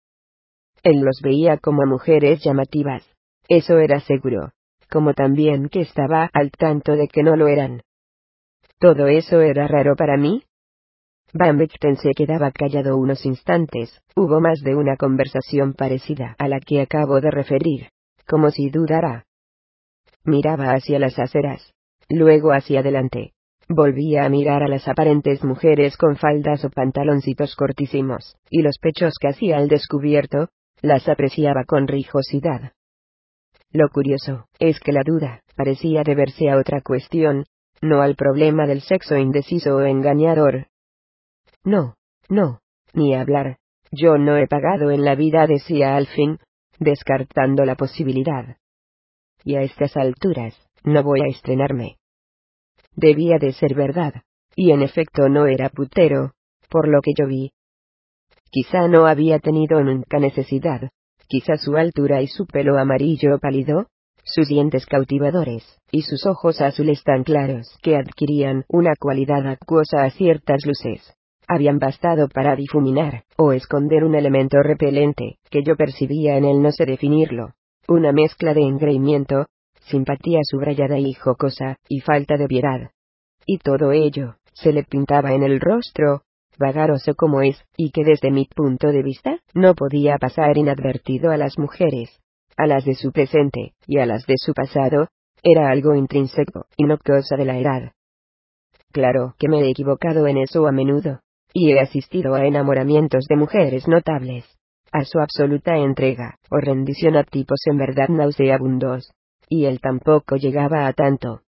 Él 0.84 1.02
los 1.02 1.22
veía 1.24 1.58
como 1.58 1.86
mujeres 1.88 2.44
llamativas, 2.44 3.04
eso 3.48 3.78
era 3.80 4.00
seguro, 4.00 4.52
como 4.90 5.14
también 5.14 5.70
que 5.70 5.82
estaba 5.82 6.30
al 6.34 6.52
tanto 6.52 6.96
de 6.96 7.08
que 7.08 7.24
no 7.24 7.36
lo 7.36 7.48
eran. 7.48 7.82
¿Todo 8.80 9.08
eso 9.08 9.42
era 9.42 9.68
raro 9.68 9.96
para 9.96 10.18
mí? 10.18 10.44
Van 11.34 11.58
se 11.58 12.12
quedaba 12.16 12.52
callado 12.52 12.96
unos 12.96 13.26
instantes, 13.26 14.02
hubo 14.16 14.40
más 14.40 14.62
de 14.62 14.76
una 14.76 14.98
conversación 14.98 15.74
parecida 15.74 16.36
a 16.38 16.48
la 16.48 16.60
que 16.60 16.82
acabo 16.82 17.22
de 17.22 17.32
referir, 17.32 17.90
como 18.28 18.52
si 18.52 18.70
dudara. 18.70 19.26
Miraba 20.24 20.74
hacia 20.74 21.00
las 21.00 21.18
aceras, 21.18 21.74
luego 22.08 22.52
hacia 22.52 22.82
adelante. 22.82 23.34
Volvía 23.68 24.26
a 24.26 24.30
mirar 24.30 24.62
a 24.62 24.68
las 24.68 24.88
aparentes 24.88 25.44
mujeres 25.44 25.98
con 25.98 26.18
faldas 26.18 26.64
o 26.66 26.70
pantaloncitos 26.70 27.56
cortísimos, 27.56 28.36
y 28.50 28.62
los 28.62 28.78
pechos 28.78 29.16
casi 29.20 29.52
al 29.52 29.70
descubierto, 29.70 30.50
las 30.82 31.10
apreciaba 31.10 31.64
con 31.64 31.88
rijosidad. 31.88 32.74
Lo 33.74 33.90
curioso, 33.90 34.46
es 34.60 34.80
que 34.80 34.92
la 34.92 35.02
duda, 35.04 35.42
parecía 35.56 36.04
deberse 36.04 36.48
a 36.50 36.58
otra 36.58 36.82
cuestión, 36.82 37.46
no 37.82 38.02
al 38.02 38.16
problema 38.16 38.68
del 38.68 38.82
sexo 38.82 39.18
indeciso 39.18 39.78
o 39.78 39.82
engañador. 39.82 40.68
No, 41.64 41.96
no, 42.30 42.60
ni 42.94 43.16
hablar. 43.16 43.58
Yo 43.92 44.18
no 44.20 44.38
he 44.38 44.48
pagado 44.48 44.92
en 44.92 45.04
la 45.04 45.16
vida, 45.16 45.48
decía 45.48 45.96
al 45.96 46.06
fin, 46.06 46.38
descartando 46.78 47.66
la 47.66 47.76
posibilidad. 47.76 48.58
Y 49.44 49.56
a 49.56 49.62
estas 49.62 49.98
alturas, 49.98 50.56
no 50.84 51.02
voy 51.02 51.22
a 51.22 51.28
estrenarme. 51.28 51.98
Debía 52.96 53.40
de 53.40 53.54
ser 53.54 53.74
verdad, 53.74 54.22
y 54.56 54.72
en 54.72 54.84
efecto 54.84 55.30
no 55.30 55.48
era 55.48 55.70
putero, 55.70 56.34
por 56.70 56.88
lo 56.88 57.02
que 57.02 57.14
yo 57.18 57.26
vi. 57.26 57.52
Quizá 58.52 58.88
no 58.88 59.08
había 59.08 59.40
tenido 59.40 59.84
nunca 59.84 60.20
necesidad, 60.20 60.92
quizá 61.28 61.58
su 61.58 61.76
altura 61.76 62.22
y 62.22 62.28
su 62.28 62.46
pelo 62.46 62.78
amarillo 62.78 63.40
pálido, 63.40 63.88
sus 64.24 64.48
dientes 64.48 64.86
cautivadores, 64.86 65.64
y 65.92 66.04
sus 66.04 66.26
ojos 66.26 66.62
azules 66.62 67.04
tan 67.04 67.24
claros 67.24 67.78
que 67.82 67.98
adquirían 67.98 68.64
una 68.70 68.94
cualidad 69.00 69.46
acuosa 69.48 70.04
a 70.04 70.10
ciertas 70.10 70.66
luces, 70.66 71.14
habían 71.48 71.80
bastado 71.80 72.30
para 72.30 72.56
difuminar, 72.56 73.24
o 73.38 73.54
esconder 73.54 74.04
un 74.04 74.16
elemento 74.16 74.62
repelente, 74.62 75.38
que 75.50 75.64
yo 75.64 75.76
percibía 75.76 76.38
en 76.38 76.46
él 76.46 76.62
no 76.62 76.72
sé 76.72 76.86
definirlo, 76.86 77.54
una 77.88 78.12
mezcla 78.12 78.54
de 78.54 78.62
engreimiento, 78.62 79.48
simpatía 79.82 80.40
subrayada 80.44 80.98
y 80.98 81.14
jocosa, 81.14 81.78
y 81.90 82.00
falta 82.00 82.38
de 82.38 82.48
piedad. 82.48 82.92
Y 83.46 83.58
todo 83.58 83.92
ello, 83.92 84.36
se 84.54 84.72
le 84.72 84.84
pintaba 84.84 85.34
en 85.34 85.44
el 85.44 85.60
rostro, 85.60 86.22
vagaroso 86.58 87.16
como 87.16 87.42
es, 87.42 87.64
y 87.78 87.92
que 87.92 88.04
desde 88.04 88.32
mi 88.32 88.46
punto 88.46 88.88
de 88.88 89.04
vista, 89.04 89.40
no 89.54 89.76
podía 89.76 90.18
pasar 90.18 90.58
inadvertido 90.58 91.32
a 91.32 91.38
las 91.38 91.58
mujeres, 91.58 92.22
a 92.58 92.68
las 92.68 92.86
de 92.86 92.96
su 92.96 93.12
presente, 93.12 93.74
y 93.88 94.00
a 94.00 94.06
las 94.06 94.26
de 94.26 94.36
su 94.38 94.54
pasado, 94.54 95.08
era 95.44 95.70
algo 95.70 95.96
intrínseco, 95.96 96.66
y 96.78 96.86
no 96.86 96.98
cosa 96.98 97.36
de 97.36 97.46
la 97.46 97.58
edad. 97.58 97.92
Claro 98.92 99.34
que 99.40 99.50
me 99.50 99.60
he 99.62 99.70
equivocado 99.70 100.28
en 100.28 100.38
eso 100.38 100.68
a 100.68 100.72
menudo, 100.72 101.20
y 101.52 101.72
he 101.72 101.80
asistido 101.80 102.36
a 102.36 102.46
enamoramientos 102.46 103.26
de 103.26 103.36
mujeres 103.36 103.88
notables, 103.88 104.46
a 104.92 105.04
su 105.04 105.20
absoluta 105.20 105.76
entrega, 105.78 106.38
o 106.50 106.58
rendición 106.58 107.18
a 107.18 107.24
tipos 107.24 107.60
en 107.66 107.78
verdad 107.78 108.10
nauseabundos, 108.10 109.12
y 109.50 109.66
él 109.66 109.82
tampoco 109.82 110.36
llegaba 110.36 110.88
a 110.88 110.94
tanto. 110.94 111.42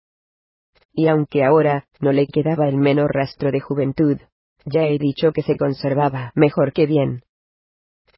Y 0.93 1.09
aunque 1.09 1.44
ahora, 1.44 1.86
no 2.01 2.12
le 2.12 2.26
quedaba 2.26 2.68
el 2.68 2.76
menor 2.76 3.12
rastro 3.14 3.51
de 3.51 3.60
juventud, 3.60 4.18
ya 4.65 4.86
he 4.86 4.99
dicho 4.99 5.32
que 5.32 5.43
se 5.43 5.57
conservaba 5.57 6.32
mejor 6.35 6.73
que 6.73 6.86
bien. 6.86 7.23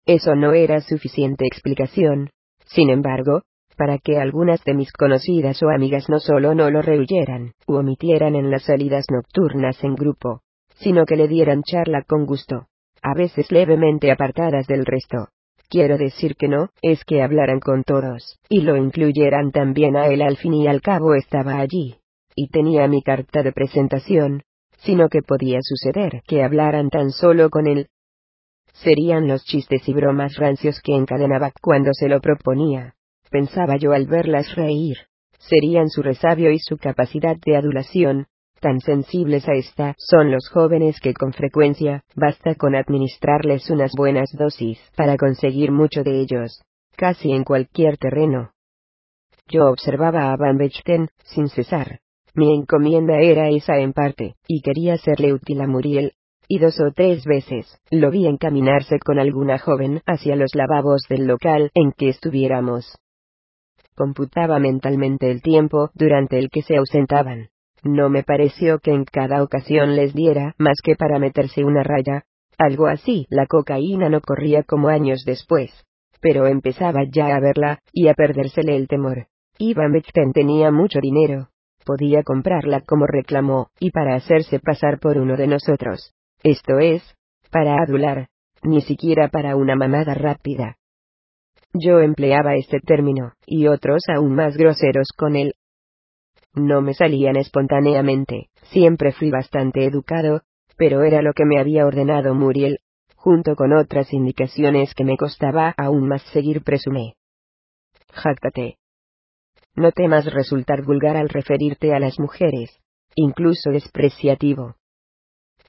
Eso 0.04 0.34
no 0.36 0.52
era 0.52 0.80
suficiente 0.80 1.46
explicación, 1.46 2.30
sin 2.64 2.90
embargo, 2.90 3.42
para 3.76 3.98
que 3.98 4.18
algunas 4.18 4.64
de 4.64 4.74
mis 4.74 4.92
conocidas 4.92 5.62
o 5.62 5.68
amigas 5.68 6.08
no 6.08 6.18
solo 6.18 6.54
no 6.54 6.70
lo 6.70 6.82
rehuyeran, 6.82 7.52
u 7.66 7.74
omitieran 7.74 8.34
en 8.34 8.50
las 8.50 8.64
salidas 8.64 9.06
nocturnas 9.10 9.82
en 9.84 9.94
grupo, 9.94 10.40
sino 10.76 11.04
que 11.04 11.16
le 11.16 11.28
dieran 11.28 11.62
charla 11.62 12.02
con 12.02 12.24
gusto, 12.24 12.66
a 13.02 13.14
veces 13.14 13.50
levemente 13.52 14.10
apartadas 14.10 14.66
del 14.66 14.86
resto. 14.86 15.28
Quiero 15.68 15.98
decir 15.98 16.36
que 16.36 16.48
no, 16.48 16.68
es 16.80 17.04
que 17.04 17.22
hablaran 17.22 17.60
con 17.60 17.82
todos, 17.82 18.38
y 18.48 18.60
lo 18.60 18.76
incluyeran 18.76 19.50
también 19.50 19.96
a 19.96 20.06
él 20.06 20.22
al 20.22 20.36
fin 20.36 20.54
y 20.54 20.68
al 20.68 20.80
cabo 20.80 21.14
estaba 21.14 21.58
allí, 21.58 21.96
y 22.36 22.48
tenía 22.48 22.86
mi 22.86 23.02
carta 23.02 23.42
de 23.42 23.52
presentación, 23.52 24.42
sino 24.78 25.08
que 25.08 25.22
podía 25.22 25.58
suceder 25.62 26.22
que 26.26 26.42
hablaran 26.42 26.90
tan 26.90 27.10
solo 27.10 27.50
con 27.50 27.66
él. 27.66 27.88
Serían 28.72 29.26
los 29.26 29.44
chistes 29.44 29.88
y 29.88 29.94
bromas 29.94 30.36
rancios 30.36 30.80
que 30.82 30.94
encadenaba 30.94 31.52
cuando 31.62 31.92
se 31.94 32.08
lo 32.08 32.20
proponía. 32.20 32.94
Pensaba 33.30 33.76
yo 33.76 33.92
al 33.92 34.06
verlas 34.06 34.54
reír. 34.54 34.96
Serían 35.38 35.88
su 35.88 36.02
resabio 36.02 36.50
y 36.50 36.58
su 36.58 36.76
capacidad 36.76 37.36
de 37.44 37.56
adulación, 37.56 38.26
tan 38.60 38.80
sensibles 38.80 39.48
a 39.48 39.52
esta 39.52 39.94
son 39.98 40.30
los 40.30 40.48
jóvenes 40.48 40.98
que 41.00 41.14
con 41.14 41.32
frecuencia 41.32 42.04
basta 42.14 42.54
con 42.54 42.74
administrarles 42.74 43.70
unas 43.70 43.92
buenas 43.96 44.30
dosis 44.32 44.78
para 44.96 45.16
conseguir 45.16 45.72
mucho 45.72 46.02
de 46.02 46.20
ellos, 46.20 46.62
casi 46.96 47.32
en 47.32 47.44
cualquier 47.44 47.98
terreno. 47.98 48.52
Yo 49.48 49.70
observaba 49.70 50.32
a 50.32 50.36
Van 50.36 50.56
Bechten 50.56 51.08
sin 51.24 51.48
cesar. 51.48 52.00
Mi 52.36 52.54
encomienda 52.54 53.18
era 53.18 53.48
esa 53.48 53.78
en 53.78 53.94
parte, 53.94 54.34
y 54.46 54.60
quería 54.60 54.98
serle 54.98 55.32
útil 55.32 55.58
a 55.62 55.66
Muriel, 55.66 56.12
y 56.46 56.58
dos 56.58 56.78
o 56.80 56.92
tres 56.94 57.24
veces 57.24 57.80
lo 57.90 58.10
vi 58.10 58.26
encaminarse 58.26 58.98
con 58.98 59.18
alguna 59.18 59.58
joven 59.58 60.02
hacia 60.04 60.36
los 60.36 60.54
lavabos 60.54 61.00
del 61.08 61.26
local 61.26 61.70
en 61.72 61.92
que 61.92 62.10
estuviéramos. 62.10 62.98
Computaba 63.96 64.58
mentalmente 64.58 65.30
el 65.30 65.40
tiempo 65.40 65.88
durante 65.94 66.38
el 66.38 66.50
que 66.50 66.60
se 66.60 66.76
ausentaban. 66.76 67.48
No 67.82 68.10
me 68.10 68.22
pareció 68.22 68.80
que 68.80 68.92
en 68.92 69.06
cada 69.06 69.42
ocasión 69.42 69.96
les 69.96 70.12
diera 70.12 70.54
más 70.58 70.76
que 70.84 70.94
para 70.94 71.18
meterse 71.18 71.64
una 71.64 71.82
raya. 71.82 72.24
Algo 72.58 72.86
así, 72.86 73.26
la 73.30 73.46
cocaína 73.46 74.10
no 74.10 74.20
corría 74.20 74.62
como 74.62 74.88
años 74.88 75.24
después. 75.24 75.70
Pero 76.20 76.46
empezaba 76.46 77.04
ya 77.10 77.34
a 77.34 77.40
verla, 77.40 77.80
y 77.94 78.08
a 78.08 78.14
perdérsele 78.14 78.76
el 78.76 78.88
temor. 78.88 79.28
Ivan 79.58 79.92
Bechten 79.92 80.32
tenía 80.32 80.70
mucho 80.70 80.98
dinero. 81.00 81.48
Podía 81.86 82.22
comprarla 82.22 82.82
como 82.82 83.06
reclamó, 83.06 83.68
y 83.80 83.90
para 83.92 84.16
hacerse 84.16 84.60
pasar 84.60 84.98
por 84.98 85.16
uno 85.16 85.36
de 85.36 85.46
nosotros. 85.46 86.12
Esto 86.42 86.78
es, 86.78 87.02
para 87.50 87.76
adular. 87.82 88.28
Ni 88.62 88.82
siquiera 88.82 89.28
para 89.28 89.56
una 89.56 89.76
mamada 89.76 90.12
rápida. 90.12 90.76
Yo 91.72 92.00
empleaba 92.00 92.56
este 92.56 92.80
término, 92.80 93.32
y 93.46 93.68
otros 93.68 94.02
aún 94.14 94.34
más 94.34 94.56
groseros 94.56 95.08
con 95.16 95.36
él, 95.36 95.54
no 96.56 96.80
me 96.80 96.94
salían 96.94 97.36
espontáneamente, 97.36 98.48
siempre 98.72 99.12
fui 99.12 99.30
bastante 99.30 99.84
educado, 99.84 100.40
pero 100.78 101.02
era 101.02 101.20
lo 101.20 101.34
que 101.34 101.44
me 101.44 101.60
había 101.60 101.84
ordenado 101.84 102.34
Muriel, 102.34 102.78
junto 103.14 103.56
con 103.56 103.74
otras 103.74 104.10
indicaciones 104.14 104.94
que 104.94 105.04
me 105.04 105.18
costaba 105.18 105.74
aún 105.76 106.08
más 106.08 106.22
seguir 106.32 106.64
presumé. 106.64 107.12
Jáctate. 108.10 108.78
No 109.76 109.92
temas 109.92 110.24
resultar 110.24 110.82
vulgar 110.82 111.16
al 111.16 111.28
referirte 111.28 111.94
a 111.94 112.00
las 112.00 112.18
mujeres, 112.18 112.70
incluso 113.14 113.70
despreciativo. 113.70 114.76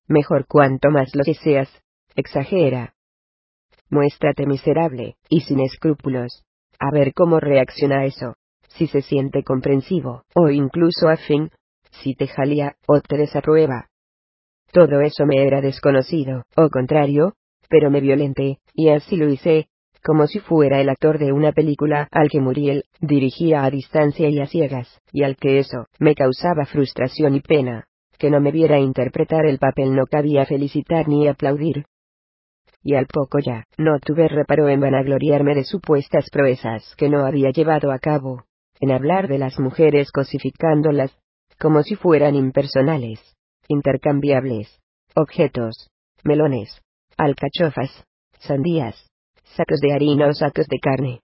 Mejor 0.07 0.47
cuanto 0.47 0.89
más 0.89 1.09
lo 1.13 1.23
que 1.23 1.33
seas, 1.33 1.69
exagera. 2.15 2.93
Muéstrate 3.89 4.45
miserable, 4.45 5.15
y 5.29 5.41
sin 5.41 5.59
escrúpulos. 5.59 6.43
A 6.79 6.91
ver 6.91 7.13
cómo 7.13 7.39
reacciona 7.39 8.05
eso 8.05 8.35
si 8.77 8.87
se 8.87 9.01
siente 9.01 9.43
comprensivo, 9.43 10.23
o 10.35 10.49
incluso 10.49 11.09
afín, 11.09 11.49
si 11.91 12.13
te 12.13 12.27
jalía, 12.27 12.75
o 12.87 13.01
te 13.01 13.17
desaprueba. 13.17 13.89
Todo 14.71 15.01
eso 15.01 15.25
me 15.25 15.45
era 15.45 15.61
desconocido, 15.61 16.43
o 16.55 16.69
contrario, 16.69 17.33
pero 17.69 17.89
me 17.89 18.01
violenté, 18.01 18.59
y 18.73 18.89
así 18.89 19.15
lo 19.15 19.29
hice, 19.29 19.69
como 20.07 20.25
si 20.25 20.39
fuera 20.39 20.79
el 20.79 20.87
actor 20.87 21.19
de 21.19 21.33
una 21.33 21.51
película 21.51 22.07
al 22.11 22.29
que 22.29 22.39
Muriel 22.39 22.85
dirigía 23.01 23.65
a 23.65 23.69
distancia 23.69 24.29
y 24.29 24.39
a 24.39 24.45
ciegas, 24.45 25.01
y 25.11 25.23
al 25.23 25.35
que 25.35 25.59
eso 25.59 25.87
me 25.99 26.15
causaba 26.15 26.63
frustración 26.63 27.35
y 27.35 27.41
pena. 27.41 27.87
Que 28.17 28.31
no 28.31 28.39
me 28.39 28.53
viera 28.53 28.79
interpretar 28.79 29.45
el 29.45 29.59
papel 29.59 29.93
no 29.93 30.05
cabía 30.05 30.45
felicitar 30.45 31.09
ni 31.09 31.27
aplaudir. 31.27 31.87
Y 32.81 32.95
al 32.95 33.07
poco 33.07 33.39
ya, 33.39 33.65
no 33.77 33.99
tuve 33.99 34.29
reparo 34.29 34.69
en 34.69 34.79
vanagloriarme 34.79 35.53
de 35.53 35.65
supuestas 35.65 36.29
proezas 36.31 36.95
que 36.95 37.09
no 37.09 37.25
había 37.25 37.51
llevado 37.51 37.91
a 37.91 37.99
cabo, 37.99 38.45
en 38.79 38.91
hablar 38.91 39.27
de 39.27 39.39
las 39.39 39.59
mujeres 39.59 40.13
cosificándolas, 40.13 41.17
como 41.59 41.83
si 41.83 41.95
fueran 41.95 42.33
impersonales, 42.33 43.19
intercambiables, 43.67 44.79
objetos, 45.15 45.89
melones, 46.23 46.81
alcachofas, 47.17 48.05
sandías, 48.39 49.06
sacos 49.55 49.79
de 49.79 49.93
harina 49.93 50.27
o 50.27 50.33
sacos 50.33 50.67
de 50.67 50.79
carne. 50.79 51.21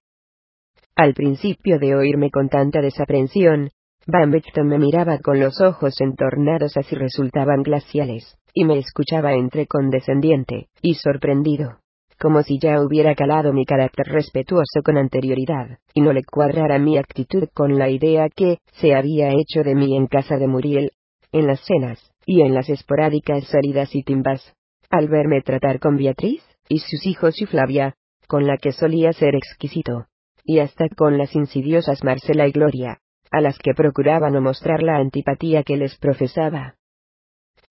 Al 0.96 1.14
principio 1.14 1.80
de 1.80 1.96
oírme 1.96 2.30
con 2.30 2.50
tanta 2.50 2.82
desaprensión, 2.82 3.70
Van 4.06 4.30
me 4.30 4.78
miraba 4.80 5.20
con 5.20 5.40
los 5.40 5.62
ojos 5.62 6.00
entornados 6.02 6.76
así 6.76 6.94
resultaban 6.96 7.64
glaciales, 7.64 8.38
y 8.54 8.66
me 8.66 8.78
escuchaba 8.78 9.34
entre 9.34 9.66
condescendiente 9.66 10.68
y 10.82 10.96
sorprendido 10.96 11.78
como 12.24 12.42
si 12.42 12.58
ya 12.58 12.82
hubiera 12.82 13.16
calado 13.16 13.52
mi 13.52 13.66
carácter 13.66 14.06
respetuoso 14.08 14.82
con 14.82 14.98
anterioridad, 14.98 15.80
y 15.94 16.00
no 16.00 16.14
le 16.14 16.24
cuadrara 16.24 16.80
mi 16.80 16.98
actitud 16.98 17.50
con 17.54 17.78
la 17.78 17.90
idea 17.90 18.30
que 18.30 18.60
se 18.80 18.96
había 18.96 19.32
hecho 19.32 19.62
de 19.62 19.76
mí 19.76 19.98
en 19.98 20.08
casa 20.08 20.38
de 20.38 20.48
Muriel, 20.48 20.92
en 21.34 21.48
las 21.48 21.60
cenas, 21.66 22.00
y 22.26 22.42
en 22.42 22.54
las 22.54 22.70
esporádicas 22.70 23.44
salidas 23.48 23.94
y 23.94 24.04
timbas. 24.04 24.56
Al 24.90 25.10
verme 25.10 25.42
tratar 25.42 25.80
con 25.80 25.98
Beatriz, 25.98 26.42
y 26.70 26.80
sus 26.80 27.06
hijos 27.06 27.42
y 27.42 27.46
Flavia, 27.46 27.96
con 28.28 28.48
la 28.48 28.58
que 28.58 28.72
solía 28.72 29.14
ser 29.14 29.36
exquisito, 29.36 30.08
y 30.44 30.60
hasta 30.60 30.90
con 30.90 31.18
las 31.18 31.36
insidiosas 31.36 32.04
Marcela 32.04 32.48
y 32.48 32.52
Gloria, 32.52 33.00
a 33.32 33.42
las 33.42 33.58
que 33.58 33.74
procuraba 33.74 34.30
no 34.30 34.42
mostrar 34.42 34.84
la 34.84 34.98
antipatía 34.98 35.64
que 35.64 35.78
les 35.78 35.98
profesaba. 35.98 36.76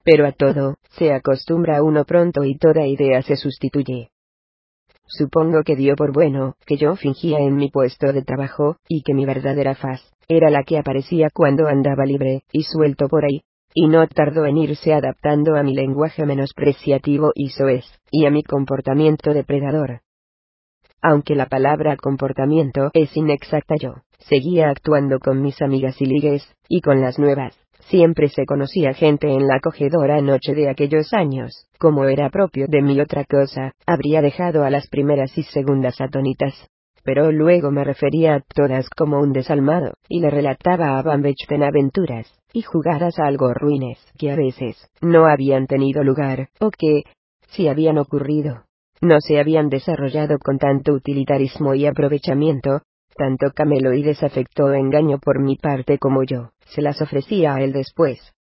Pero 0.05 0.27
a 0.27 0.33
todo, 0.33 0.77
se 0.91 1.12
acostumbra 1.12 1.83
uno 1.83 2.05
pronto 2.05 2.45
y 2.45 2.59
toda 2.59 2.87
idea 2.87 3.23
se 3.23 3.37
sustituye. 3.37 4.11
Supongo 5.07 5.62
que 5.62 5.77
dio 5.77 5.95
por 5.95 6.12
bueno 6.12 6.55
que 6.66 6.77
yo 6.77 6.97
fingía 6.97 7.39
en 7.39 7.57
mi 7.57 7.70
puesto 7.70 8.12
de 8.12 8.23
trabajo, 8.23 8.77
y 8.89 9.03
que 9.03 9.15
mi 9.15 9.27
verdadera 9.27 9.74
faz 9.74 10.12
era 10.29 10.51
la 10.51 10.62
que 10.62 10.79
aparecía 10.79 11.29
cuando 11.33 11.66
andaba 11.66 12.07
libre 12.07 12.45
y 12.53 12.62
suelto 12.62 13.09
por 13.09 13.24
ahí, 13.24 13.43
y 13.74 13.89
no 13.89 14.07
tardó 14.09 14.47
en 14.47 14.57
irse 14.57 14.95
adaptando 14.95 15.57
a 15.57 15.62
mi 15.62 15.74
lenguaje 15.74 16.24
menospreciativo 16.24 17.33
y 17.35 17.51
soez, 17.51 17.85
y 18.11 18.27
a 18.27 18.31
mi 18.31 18.43
comportamiento 18.43 19.35
depredador. 19.35 20.01
Aunque 21.03 21.35
la 21.35 21.47
palabra 21.47 21.97
comportamiento 21.97 22.91
es 22.95 23.16
inexacta 23.16 23.74
yo, 23.79 23.97
seguía 24.19 24.70
actuando 24.70 25.19
con 25.19 25.43
mis 25.43 25.61
amigas 25.61 26.01
y 26.01 26.07
ligues, 26.07 26.55
y 26.69 26.81
con 26.81 27.01
las 27.01 27.19
nuevas, 27.19 27.59
Siempre 27.89 28.29
se 28.29 28.47
conocía 28.47 28.95
gente 28.95 29.29
en 29.29 29.47
la 29.47 29.57
acogedora 29.57 30.20
noche 30.20 30.55
de 30.55 30.70
aquellos 30.70 31.12
años, 31.12 31.66
como 31.79 32.05
era 32.05 32.31
propio 32.31 32.66
de 32.69 32.81
mí 32.81 33.01
otra 33.01 33.24
cosa, 33.24 33.73
habría 33.87 34.23
dejado 34.23 34.65
a 34.65 34.70
las 34.70 34.89
primeras 34.89 35.37
y 35.37 35.43
segundas 35.43 36.01
atónitas. 36.01 36.55
Pero 37.05 37.33
luego 37.33 37.73
me 37.73 37.83
refería 37.83 38.37
a 38.37 38.41
todas 38.41 38.89
como 38.89 39.19
un 39.19 39.33
desalmado, 39.33 39.95
y 40.09 40.20
le 40.20 40.31
relataba 40.31 40.99
a 40.99 41.03
Van 41.03 41.20
Bechten 41.20 41.65
aventuras, 41.65 42.33
y 42.53 42.62
jugadas 42.62 43.19
algo 43.19 43.53
ruines, 43.53 43.99
que 44.16 44.31
a 44.31 44.37
veces, 44.37 44.89
no 45.01 45.27
habían 45.27 45.66
tenido 45.66 46.05
lugar, 46.05 46.49
o 46.61 46.70
que, 46.70 47.03
si 47.49 47.66
habían 47.66 47.99
ocurrido, 47.99 48.62
no 49.03 49.20
se 49.20 49.41
habían 49.41 49.69
desarrollado 49.69 50.39
con 50.39 50.59
tanto 50.59 50.93
utilitarismo 50.93 51.74
y 51.74 51.87
aprovechamiento, 51.87 52.83
tanto 53.16 53.51
Camelo 53.53 53.93
y 53.93 54.03
desafectó 54.03 54.73
engaño 54.73 55.19
por 55.19 55.43
mi 55.43 55.57
parte 55.57 55.99
como 55.99 56.23
yo, 56.23 56.53
se 56.66 56.83
las 56.83 57.03
ofrecía 57.03 57.55
a 57.55 57.61
él 57.61 57.73
después. 57.73 58.33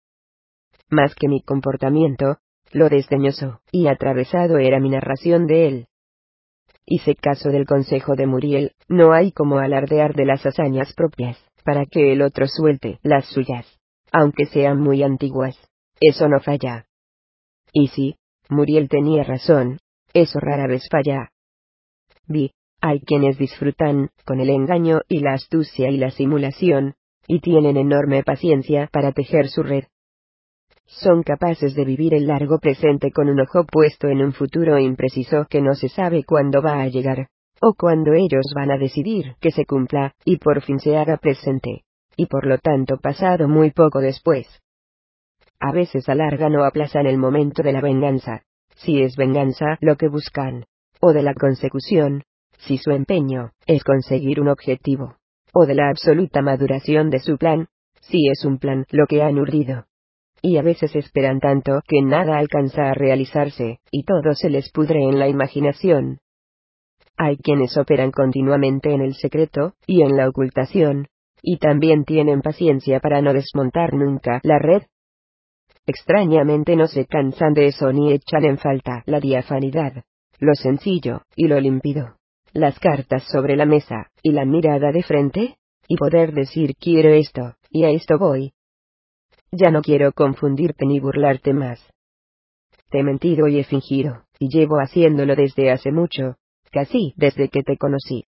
Más 0.88 1.14
que 1.16 1.28
mi 1.28 1.42
comportamiento, 1.42 2.36
lo 2.72 2.88
desdeñoso 2.88 3.60
y 3.72 3.88
atravesado 3.88 4.58
era 4.58 4.78
mi 4.78 4.90
narración 4.90 5.46
de 5.46 5.66
él. 5.66 5.86
Hice 6.86 7.16
caso 7.16 7.50
del 7.50 7.66
consejo 7.66 8.14
de 8.14 8.26
Muriel, 8.26 8.72
no 8.88 9.12
hay 9.12 9.32
como 9.32 9.58
alardear 9.58 10.14
de 10.14 10.26
las 10.26 10.46
hazañas 10.46 10.94
propias, 10.94 11.38
para 11.64 11.86
que 11.86 12.12
el 12.12 12.22
otro 12.22 12.46
suelte 12.46 13.00
las 13.02 13.26
suyas, 13.26 13.66
aunque 14.12 14.46
sean 14.46 14.80
muy 14.80 15.02
antiguas. 15.02 15.56
Eso 16.00 16.28
no 16.28 16.40
falla. 16.40 16.86
Y 17.72 17.88
sí, 17.88 18.16
Muriel 18.48 18.88
tenía 18.88 19.22
razón, 19.24 19.78
eso 20.14 20.38
rara 20.40 20.66
vez 20.66 20.88
falla. 20.90 21.30
Vi, 22.26 22.52
hay 22.80 23.00
quienes 23.00 23.38
disfrutan, 23.38 24.10
con 24.24 24.40
el 24.40 24.50
engaño 24.50 25.02
y 25.08 25.20
la 25.20 25.34
astucia 25.34 25.88
y 25.90 25.98
la 25.98 26.10
simulación, 26.10 26.94
y 27.26 27.40
tienen 27.40 27.76
enorme 27.76 28.22
paciencia 28.24 28.88
para 28.92 29.12
tejer 29.12 29.48
su 29.48 29.62
red. 29.62 29.84
Son 30.86 31.22
capaces 31.22 31.74
de 31.74 31.84
vivir 31.84 32.12
el 32.12 32.26
largo 32.26 32.58
presente 32.58 33.12
con 33.12 33.28
un 33.28 33.40
ojo 33.40 33.64
puesto 33.64 34.08
en 34.08 34.20
un 34.20 34.32
futuro 34.32 34.78
impreciso 34.78 35.46
que 35.48 35.62
no 35.62 35.74
se 35.74 35.88
sabe 35.88 36.24
cuándo 36.24 36.60
va 36.60 36.82
a 36.82 36.88
llegar, 36.88 37.28
o 37.60 37.74
cuándo 37.74 38.12
ellos 38.12 38.52
van 38.54 38.72
a 38.72 38.78
decidir 38.78 39.36
que 39.40 39.52
se 39.52 39.64
cumpla, 39.64 40.14
y 40.24 40.38
por 40.38 40.62
fin 40.62 40.80
se 40.80 40.96
haga 40.96 41.16
presente, 41.16 41.84
y 42.16 42.26
por 42.26 42.46
lo 42.46 42.58
tanto 42.58 42.98
pasado 42.98 43.48
muy 43.48 43.70
poco 43.70 44.00
después. 44.00 44.46
A 45.60 45.72
veces 45.72 46.08
alargan 46.08 46.56
o 46.56 46.64
aplazan 46.64 47.06
el 47.06 47.18
momento 47.18 47.62
de 47.62 47.72
la 47.72 47.80
venganza, 47.80 48.42
si 48.76 49.02
es 49.02 49.16
venganza 49.16 49.78
lo 49.80 49.96
que 49.96 50.08
buscan, 50.08 50.64
o 51.00 51.12
de 51.12 51.22
la 51.22 51.34
consecución, 51.34 52.22
si 52.58 52.78
su 52.78 52.90
empeño 52.90 53.50
es 53.66 53.84
conseguir 53.84 54.40
un 54.40 54.48
objetivo, 54.48 55.16
o 55.52 55.66
de 55.66 55.74
la 55.74 55.88
absoluta 55.88 56.42
maduración 56.42 57.10
de 57.10 57.18
su 57.18 57.36
plan, 57.36 57.68
si 58.00 58.28
es 58.28 58.44
un 58.44 58.58
plan 58.58 58.84
lo 58.90 59.06
que 59.06 59.22
han 59.22 59.38
urdido. 59.38 59.86
y 60.44 60.56
a 60.56 60.62
veces 60.62 60.96
esperan 60.96 61.38
tanto 61.38 61.82
que 61.86 62.02
nada 62.02 62.36
alcanza 62.36 62.90
a 62.90 62.94
realizarse, 62.94 63.78
y 63.92 64.02
todo 64.02 64.34
se 64.34 64.50
les 64.50 64.72
pudre 64.72 65.04
en 65.04 65.20
la 65.20 65.28
imaginación. 65.28 66.18
Hay 67.16 67.36
quienes 67.36 67.76
operan 67.76 68.10
continuamente 68.10 68.92
en 68.92 69.02
el 69.02 69.14
secreto, 69.14 69.74
y 69.86 70.02
en 70.02 70.16
la 70.16 70.28
ocultación, 70.28 71.06
y 71.42 71.58
también 71.58 72.04
tienen 72.04 72.42
paciencia 72.42 72.98
para 72.98 73.22
no 73.22 73.32
desmontar 73.32 73.94
nunca 73.94 74.40
la 74.42 74.58
red. 74.58 74.82
Extrañamente 75.86 76.76
no 76.76 76.86
se 76.86 77.06
cansan 77.06 77.54
de 77.54 77.66
eso 77.66 77.92
ni 77.92 78.12
echan 78.12 78.44
en 78.44 78.58
falta 78.58 79.02
la 79.06 79.18
diafanidad, 79.18 80.04
lo 80.38 80.54
sencillo, 80.54 81.22
y 81.34 81.48
lo 81.48 81.58
límpido, 81.58 82.16
las 82.52 82.78
cartas 82.78 83.24
sobre 83.24 83.56
la 83.56 83.66
mesa, 83.66 84.10
y 84.22 84.32
la 84.32 84.44
mirada 84.44 84.92
de 84.92 85.02
frente, 85.02 85.56
y 85.88 85.96
poder 85.96 86.32
decir 86.32 86.76
quiero 86.76 87.10
esto, 87.10 87.54
y 87.68 87.84
a 87.84 87.90
esto 87.90 88.16
voy. 88.18 88.52
Ya 89.50 89.70
no 89.70 89.82
quiero 89.82 90.12
confundirte 90.12 90.86
ni 90.86 91.00
burlarte 91.00 91.52
más. 91.52 91.80
Te 92.90 93.00
he 93.00 93.02
mentido 93.02 93.48
y 93.48 93.58
he 93.58 93.64
fingido, 93.64 94.24
y 94.38 94.48
llevo 94.48 94.76
haciéndolo 94.76 95.34
desde 95.34 95.72
hace 95.72 95.90
mucho, 95.90 96.36
casi 96.70 97.12
desde 97.16 97.48
que 97.48 97.62
te 97.62 97.76
conocí. 97.76 98.24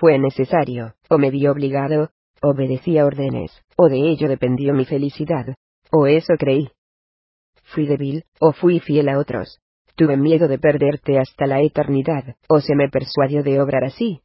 Fue 0.00 0.18
necesario, 0.18 0.94
o 1.08 1.18
me 1.18 1.30
vi 1.30 1.46
obligado, 1.46 2.10
obedecía 2.42 3.06
órdenes, 3.06 3.52
o 3.76 3.88
de 3.88 4.10
ello 4.10 4.28
dependió 4.28 4.74
mi 4.74 4.84
felicidad, 4.84 5.54
o 5.90 6.06
eso 6.06 6.34
creí. 6.38 6.70
Fui 7.64 7.86
débil, 7.86 8.24
o 8.40 8.52
fui 8.52 8.80
fiel 8.80 9.08
a 9.08 9.18
otros. 9.18 9.60
Tuve 9.94 10.16
miedo 10.16 10.48
de 10.48 10.58
perderte 10.58 11.18
hasta 11.18 11.46
la 11.46 11.60
eternidad, 11.60 12.36
o 12.48 12.60
se 12.60 12.74
me 12.74 12.88
persuadió 12.88 13.42
de 13.42 13.60
obrar 13.60 13.84
así. 13.84 14.22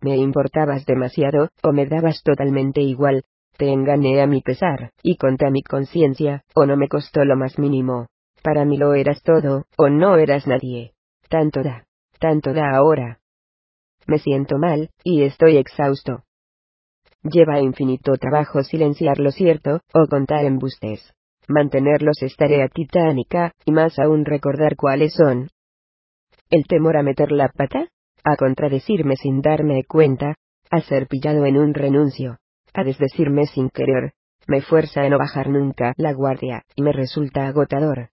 Me 0.00 0.16
importabas 0.16 0.86
demasiado, 0.86 1.50
o 1.62 1.72
me 1.72 1.86
dabas 1.86 2.22
totalmente 2.22 2.80
igual, 2.80 3.24
te 3.56 3.70
engañé 3.72 4.22
a 4.22 4.26
mi 4.26 4.40
pesar, 4.40 4.92
y 5.02 5.16
contra 5.16 5.50
mi 5.50 5.62
conciencia, 5.62 6.44
o 6.54 6.64
no 6.64 6.76
me 6.76 6.88
costó 6.88 7.24
lo 7.24 7.36
más 7.36 7.58
mínimo. 7.58 8.06
Para 8.42 8.64
mí 8.64 8.76
lo 8.76 8.94
eras 8.94 9.22
todo, 9.22 9.66
o 9.76 9.88
no 9.88 10.16
eras 10.16 10.46
nadie. 10.46 10.92
Tanto 11.28 11.62
da, 11.62 11.84
tanto 12.20 12.52
da 12.52 12.76
ahora. 12.76 13.18
Me 14.06 14.18
siento 14.18 14.58
mal, 14.58 14.90
y 15.02 15.22
estoy 15.22 15.56
exhausto. 15.56 16.22
Lleva 17.22 17.60
infinito 17.60 18.12
trabajo 18.16 18.62
silenciar 18.62 19.18
lo 19.18 19.30
cierto, 19.30 19.80
o 19.92 20.06
contar 20.06 20.44
embustes. 20.44 21.12
Mantenerlos 21.48 22.22
es 22.22 22.36
tarea 22.36 22.68
titánica, 22.68 23.52
y 23.64 23.72
más 23.72 23.98
aún 23.98 24.24
recordar 24.24 24.76
cuáles 24.76 25.14
son. 25.14 25.48
El 26.50 26.66
temor 26.66 26.96
a 26.96 27.02
meter 27.02 27.32
la 27.32 27.48
pata, 27.48 27.88
a 28.24 28.36
contradecirme 28.36 29.16
sin 29.16 29.40
darme 29.40 29.84
cuenta, 29.84 30.36
a 30.70 30.80
ser 30.80 31.06
pillado 31.06 31.44
en 31.46 31.56
un 31.56 31.74
renuncio, 31.74 32.38
a 32.74 32.84
desdecirme 32.84 33.46
sin 33.46 33.70
querer, 33.70 34.12
me 34.46 34.62
fuerza 34.62 35.02
a 35.02 35.08
no 35.08 35.18
bajar 35.18 35.48
nunca 35.48 35.92
la 35.96 36.12
guardia, 36.12 36.64
y 36.74 36.82
me 36.82 36.92
resulta 36.92 37.46
agotador. 37.46 38.10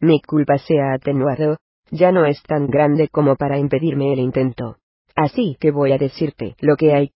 Mi 0.00 0.20
culpa 0.20 0.58
se 0.58 0.80
ha 0.80 0.94
atenuado, 0.94 1.58
ya 1.90 2.12
no 2.12 2.24
es 2.24 2.42
tan 2.42 2.66
grande 2.68 3.08
como 3.08 3.36
para 3.36 3.58
impedirme 3.58 4.12
el 4.12 4.20
intento. 4.20 4.76
Así 5.14 5.56
que 5.60 5.70
voy 5.70 5.92
a 5.92 5.98
decirte 5.98 6.56
lo 6.60 6.76
que 6.76 6.94
hay. 6.94 7.12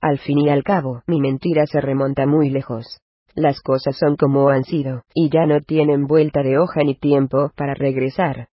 Al 0.00 0.18
fin 0.18 0.38
y 0.38 0.48
al 0.48 0.62
cabo, 0.62 1.02
mi 1.06 1.20
mentira 1.20 1.66
se 1.66 1.80
remonta 1.80 2.26
muy 2.26 2.48
lejos. 2.48 3.00
Las 3.34 3.60
cosas 3.60 3.96
son 3.96 4.16
como 4.16 4.48
han 4.48 4.64
sido, 4.64 5.02
y 5.14 5.30
ya 5.30 5.46
no 5.46 5.60
tienen 5.60 6.06
vuelta 6.06 6.42
de 6.42 6.58
hoja 6.58 6.82
ni 6.82 6.94
tiempo 6.94 7.52
para 7.54 7.74
regresar. 7.74 8.48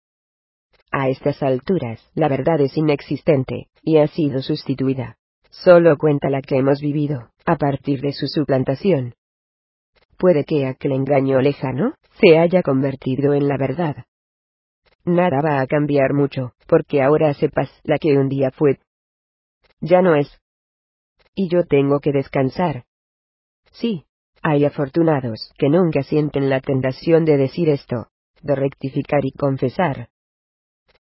A 0.91 1.09
estas 1.09 1.43
alturas, 1.43 2.01
la 2.15 2.27
verdad 2.29 2.59
es 2.61 2.75
inexistente, 2.75 3.67
y 3.81 3.97
ha 3.97 4.07
sido 4.07 4.41
sustituida. 4.41 5.17
Solo 5.49 5.97
cuenta 5.97 6.29
la 6.29 6.41
que 6.41 6.57
hemos 6.57 6.81
vivido, 6.81 7.29
a 7.45 7.57
partir 7.57 8.01
de 8.01 8.11
su 8.11 8.27
suplantación. 8.27 9.13
Puede 10.17 10.45
que 10.45 10.65
aquel 10.65 10.93
engaño 10.93 11.41
lejano, 11.41 11.93
se 12.19 12.37
haya 12.37 12.61
convertido 12.63 13.33
en 13.33 13.47
la 13.47 13.57
verdad. 13.57 14.05
Nada 15.05 15.41
va 15.41 15.61
a 15.61 15.67
cambiar 15.67 16.13
mucho, 16.13 16.53
porque 16.67 17.01
ahora 17.01 17.33
sepas 17.33 17.69
la 17.83 17.97
que 17.97 18.17
un 18.17 18.29
día 18.29 18.51
fue. 18.51 18.79
Ya 19.79 20.01
no 20.01 20.15
es. 20.15 20.41
Y 21.35 21.49
yo 21.49 21.65
tengo 21.65 21.99
que 21.99 22.13
descansar. 22.13 22.85
Sí, 23.71 24.05
hay 24.41 24.63
afortunados 24.63 25.51
que 25.57 25.69
nunca 25.69 26.01
sienten 26.03 26.49
la 26.49 26.61
tentación 26.61 27.25
de 27.25 27.35
decir 27.35 27.67
esto, 27.67 28.07
de 28.41 28.55
rectificar 28.55 29.25
y 29.25 29.31
confesar. 29.31 30.07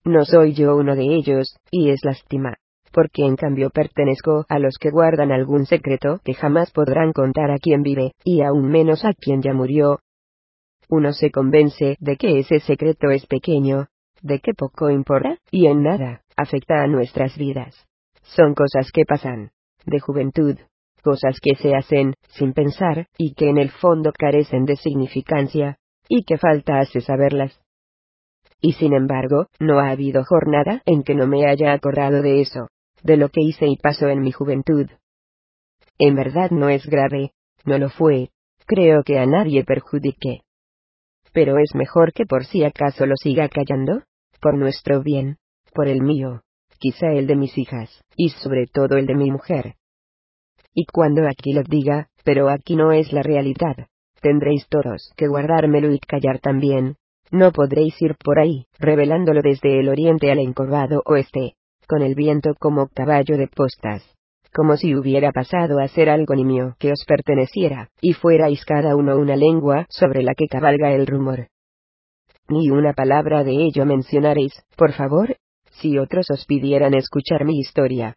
No 0.03 0.25
soy 0.25 0.53
yo 0.53 0.75
uno 0.75 0.95
de 0.95 1.05
ellos, 1.05 1.57
y 1.69 1.91
es 1.91 2.03
lástima, 2.03 2.55
porque 2.91 3.23
en 3.25 3.35
cambio 3.35 3.69
pertenezco 3.69 4.45
a 4.49 4.59
los 4.59 4.77
que 4.79 4.89
guardan 4.89 5.31
algún 5.31 5.65
secreto 5.65 6.19
que 6.23 6.33
jamás 6.33 6.71
podrán 6.71 7.13
contar 7.13 7.51
a 7.51 7.59
quien 7.59 7.83
vive, 7.83 8.13
y 8.23 8.41
aún 8.41 8.69
menos 8.69 9.05
a 9.05 9.13
quien 9.13 9.41
ya 9.41 9.53
murió. 9.53 9.99
Uno 10.89 11.13
se 11.13 11.31
convence 11.31 11.95
de 11.99 12.17
que 12.17 12.39
ese 12.39 12.59
secreto 12.59 13.11
es 13.11 13.25
pequeño, 13.27 13.87
de 14.21 14.39
que 14.39 14.53
poco 14.53 14.89
importa, 14.89 15.37
y 15.51 15.67
en 15.67 15.83
nada, 15.83 16.23
afecta 16.35 16.81
a 16.81 16.87
nuestras 16.87 17.37
vidas. 17.37 17.87
Son 18.23 18.53
cosas 18.55 18.91
que 18.91 19.05
pasan, 19.05 19.51
de 19.85 19.99
juventud, 19.99 20.57
cosas 21.01 21.39
que 21.41 21.55
se 21.55 21.75
hacen, 21.75 22.13
sin 22.29 22.53
pensar, 22.53 23.07
y 23.17 23.33
que 23.33 23.49
en 23.49 23.57
el 23.57 23.69
fondo 23.69 24.11
carecen 24.17 24.65
de 24.65 24.75
significancia, 24.75 25.77
y 26.07 26.23
que 26.23 26.37
falta 26.37 26.79
hace 26.79 27.01
saberlas 27.01 27.63
y 28.63 28.71
sin 28.71 28.93
embargo, 28.93 29.47
no 29.59 29.79
ha 29.79 29.89
habido 29.89 30.23
jornada 30.23 30.81
en 30.85 31.03
que 31.03 31.15
no 31.15 31.27
me 31.27 31.45
haya 31.45 31.73
acordado 31.73 32.21
de 32.21 32.39
eso, 32.39 32.69
de 33.03 33.17
lo 33.17 33.27
que 33.27 33.41
hice 33.41 33.67
y 33.67 33.75
pasó 33.75 34.07
en 34.07 34.21
mi 34.21 34.31
juventud. 34.31 34.89
En 35.99 36.15
verdad 36.15 36.49
no 36.49 36.69
es 36.69 36.87
grave, 36.87 37.33
no 37.65 37.77
lo 37.77 37.89
fue, 37.89 38.29
creo 38.65 39.03
que 39.03 39.19
a 39.19 39.25
nadie 39.25 39.65
perjudique. 39.65 40.43
Pero 41.33 41.57
es 41.57 41.75
mejor 41.75 42.13
que 42.13 42.25
por 42.25 42.45
si 42.45 42.63
acaso 42.63 43.05
lo 43.05 43.15
siga 43.17 43.49
callando, 43.49 44.03
por 44.39 44.57
nuestro 44.57 45.03
bien, 45.03 45.39
por 45.73 45.89
el 45.89 46.01
mío, 46.01 46.43
quizá 46.83 47.13
el 47.13 47.27
de 47.27 47.37
mis 47.37 47.57
hijas, 47.57 48.03
y 48.17 48.27
sobre 48.27 48.67
todo 48.67 48.97
el 48.97 49.05
de 49.05 49.15
mi 49.15 49.31
mujer. 49.31 49.75
Y 50.73 50.85
cuando 50.85 51.25
aquí 51.29 51.53
lo 51.53 51.63
diga, 51.63 52.09
pero 52.25 52.49
aquí 52.49 52.75
no 52.75 52.91
es 52.91 53.13
la 53.13 53.23
realidad, 53.23 53.87
tendréis 54.19 54.67
todos 54.67 55.13
que 55.15 55.29
guardármelo 55.29 55.93
y 55.93 55.99
callar 55.99 56.39
también, 56.39 56.97
no 57.31 57.53
podréis 57.53 57.95
ir 58.01 58.17
por 58.21 58.37
ahí, 58.37 58.65
revelándolo 58.79 59.39
desde 59.41 59.79
el 59.79 59.87
oriente 59.87 60.29
al 60.29 60.39
encorvado 60.39 61.01
oeste, 61.05 61.53
con 61.87 62.01
el 62.01 62.15
viento 62.15 62.53
como 62.59 62.89
caballo 62.89 63.37
de 63.37 63.47
postas, 63.47 64.03
como 64.53 64.75
si 64.75 64.93
hubiera 64.93 65.31
pasado 65.31 65.79
a 65.79 65.87
ser 65.87 66.09
algo 66.09 66.35
nimio 66.35 66.75
que 66.79 66.91
os 66.91 67.05
perteneciera, 67.07 67.91
y 68.01 68.11
fuerais 68.11 68.65
cada 68.65 68.97
uno 68.97 69.17
una 69.17 69.37
lengua 69.37 69.85
sobre 69.87 70.21
la 70.21 70.35
que 70.35 70.47
cabalga 70.47 70.91
el 70.91 71.07
rumor. 71.07 71.47
Ni 72.49 72.69
una 72.69 72.91
palabra 72.91 73.45
de 73.45 73.53
ello 73.53 73.85
mencionaréis, 73.85 74.53
por 74.75 74.91
favor, 74.91 75.37
si 75.73 75.97
otros 75.97 76.29
os 76.29 76.45
pidieran 76.45 76.93
escuchar 76.93 77.45
mi 77.45 77.59
historia. 77.59 78.15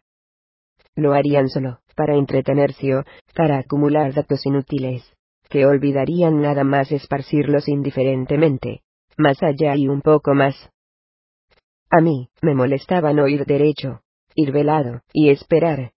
Lo 0.95 1.13
harían 1.13 1.49
solo, 1.49 1.79
para 1.95 2.15
entretenerse 2.15 2.95
o, 2.95 3.03
para 3.35 3.59
acumular 3.59 4.13
datos 4.13 4.45
inútiles, 4.45 5.03
que 5.49 5.65
olvidarían 5.65 6.41
nada 6.41 6.63
más 6.63 6.91
esparcirlos 6.91 7.67
indiferentemente 7.67 8.81
más 9.17 9.41
allá 9.41 9.75
y 9.75 9.87
un 9.87 10.01
poco 10.01 10.33
más. 10.33 10.55
A 11.89 12.01
mí, 12.01 12.29
me 12.41 12.53
molestaba 12.53 13.13
no 13.13 13.27
ir 13.27 13.45
derecho, 13.45 14.01
ir 14.35 14.51
velado, 14.51 15.01
y 15.11 15.29
esperar. 15.29 15.91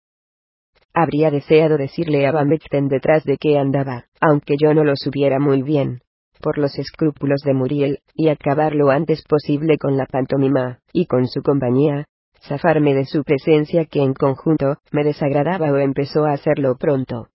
Habría 0.93 1.31
deseado 1.31 1.77
decirle 1.77 2.27
a 2.27 2.33
Van 2.33 2.49
detrás 2.89 3.25
de 3.25 3.37
qué 3.37 3.59
andaba, 3.59 4.07
aunque 4.21 4.55
yo 4.61 4.75
no 4.75 4.85
lo 4.85 4.97
supiera 4.97 5.39
muy 5.39 5.63
bien, 5.63 6.01
por 6.41 6.59
los 6.59 6.79
escrúpulos 6.79 7.43
de 7.43 7.55
Muriel, 7.55 7.99
y 8.15 8.29
acabar 8.29 8.75
lo 8.75 8.91
antes 8.91 9.23
posible 9.29 9.79
con 9.79 9.97
la 9.97 10.07
pantomima, 10.07 10.81
y 10.93 11.07
con 11.07 11.27
su 11.27 11.43
compañía, 11.43 12.07
zafarme 12.47 12.95
de 12.95 13.05
su 13.05 13.23
presencia 13.23 13.85
que 13.85 14.03
en 14.03 14.15
conjunto, 14.15 14.79
me 14.91 15.05
desagradaba 15.05 15.71
o 15.71 15.77
empezó 15.77 16.25
a 16.25 16.33
hacerlo 16.33 16.77
pronto. 16.77 17.29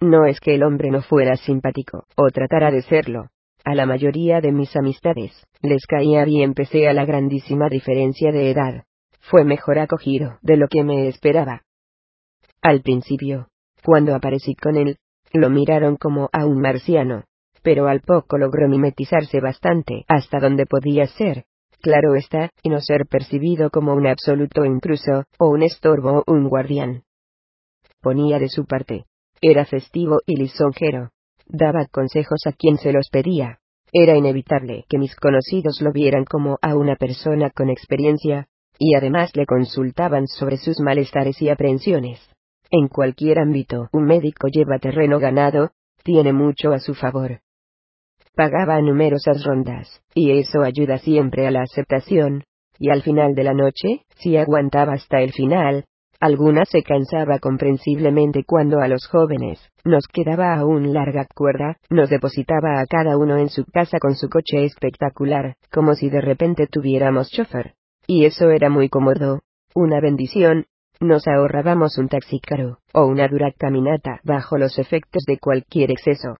No 0.00 0.26
es 0.26 0.40
que 0.40 0.54
el 0.54 0.62
hombre 0.62 0.90
no 0.90 1.02
fuera 1.02 1.36
simpático, 1.36 2.04
o 2.16 2.30
tratara 2.30 2.70
de 2.70 2.82
serlo, 2.82 3.28
a 3.64 3.74
la 3.74 3.86
mayoría 3.86 4.40
de 4.40 4.50
mis 4.50 4.74
amistades, 4.76 5.46
les 5.60 5.86
caía 5.86 6.24
bien 6.24 6.54
pese 6.54 6.88
a 6.88 6.92
la 6.92 7.04
grandísima 7.04 7.68
diferencia 7.68 8.32
de 8.32 8.50
edad. 8.50 8.84
Fue 9.20 9.44
mejor 9.44 9.78
acogido 9.78 10.38
de 10.42 10.56
lo 10.56 10.66
que 10.66 10.82
me 10.82 11.06
esperaba. 11.06 11.62
Al 12.60 12.82
principio, 12.82 13.46
cuando 13.84 14.14
aparecí 14.16 14.54
con 14.56 14.76
él, 14.76 14.96
lo 15.32 15.48
miraron 15.48 15.96
como 15.96 16.28
a 16.32 16.44
un 16.44 16.60
marciano, 16.60 17.24
pero 17.62 17.88
al 17.88 18.00
poco 18.00 18.38
logró 18.38 18.68
mimetizarse 18.68 19.40
bastante 19.40 20.04
hasta 20.08 20.38
donde 20.40 20.66
podía 20.66 21.06
ser, 21.06 21.44
claro 21.80 22.14
está, 22.14 22.50
y 22.62 22.68
no 22.68 22.80
ser 22.80 23.06
percibido 23.06 23.70
como 23.70 23.94
un 23.94 24.06
absoluto 24.06 24.64
intruso, 24.64 25.24
o 25.38 25.48
un 25.48 25.62
estorbo 25.62 26.22
o 26.26 26.32
un 26.32 26.48
guardián. 26.48 27.04
Ponía 28.00 28.38
de 28.38 28.48
su 28.48 28.66
parte. 28.66 29.04
Era 29.40 29.64
festivo 29.64 30.20
y 30.26 30.36
lisonjero, 30.36 31.10
Daba 31.46 31.86
consejos 31.86 32.46
a 32.46 32.52
quien 32.52 32.78
se 32.78 32.92
los 32.92 33.08
pedía. 33.10 33.58
Era 33.92 34.16
inevitable 34.16 34.86
que 34.88 34.98
mis 34.98 35.14
conocidos 35.14 35.82
lo 35.82 35.92
vieran 35.92 36.24
como 36.24 36.58
a 36.62 36.74
una 36.74 36.96
persona 36.96 37.50
con 37.50 37.68
experiencia, 37.68 38.46
y 38.78 38.94
además 38.96 39.36
le 39.36 39.44
consultaban 39.44 40.26
sobre 40.26 40.56
sus 40.56 40.80
malestares 40.80 41.42
y 41.42 41.50
aprensiones. 41.50 42.20
En 42.70 42.88
cualquier 42.88 43.38
ámbito 43.38 43.88
un 43.92 44.04
médico 44.04 44.48
lleva 44.48 44.78
terreno 44.78 45.18
ganado, 45.18 45.72
tiene 46.04 46.32
mucho 46.32 46.72
a 46.72 46.78
su 46.78 46.94
favor. 46.94 47.40
Pagaba 48.34 48.80
numerosas 48.80 49.44
rondas, 49.44 50.00
y 50.14 50.38
eso 50.38 50.62
ayuda 50.62 50.96
siempre 50.96 51.46
a 51.46 51.50
la 51.50 51.62
aceptación, 51.62 52.44
y 52.78 52.88
al 52.88 53.02
final 53.02 53.34
de 53.34 53.44
la 53.44 53.52
noche, 53.52 54.06
si 54.16 54.38
aguantaba 54.38 54.94
hasta 54.94 55.20
el 55.20 55.32
final, 55.32 55.84
alguna 56.18 56.64
se 56.64 56.82
cansaba 56.82 57.40
comprensiblemente 57.40 58.44
cuando 58.44 58.80
a 58.80 58.88
los 58.88 59.06
jóvenes 59.06 59.60
nos 59.84 60.06
quedaba 60.06 60.54
aún 60.54 60.94
larga 60.94 61.26
cuerda, 61.34 61.76
nos 61.90 62.08
depositaba 62.08 62.80
a 62.80 62.86
cada 62.86 63.18
uno 63.18 63.36
en 63.36 63.50
su 63.50 63.66
casa 63.66 63.98
con 63.98 64.14
su 64.14 64.30
coche 64.30 64.64
espectacular, 64.64 65.56
como 65.70 65.94
si 65.94 66.08
de 66.08 66.22
repente 66.22 66.66
tuviéramos 66.68 67.28
chofer. 67.28 67.74
Y 68.06 68.24
eso 68.24 68.50
era 68.50 68.70
muy 68.70 68.88
cómodo, 68.88 69.40
una 69.74 70.00
bendición, 70.00 70.64
nos 71.00 71.26
ahorrábamos 71.28 71.98
un 71.98 72.08
taxi 72.08 72.40
caro, 72.40 72.78
o 72.94 73.04
una 73.04 73.28
dura 73.28 73.52
caminata 73.58 74.20
bajo 74.24 74.56
los 74.56 74.78
efectos 74.78 75.24
de 75.26 75.38
cualquier 75.38 75.90
exceso. 75.90 76.36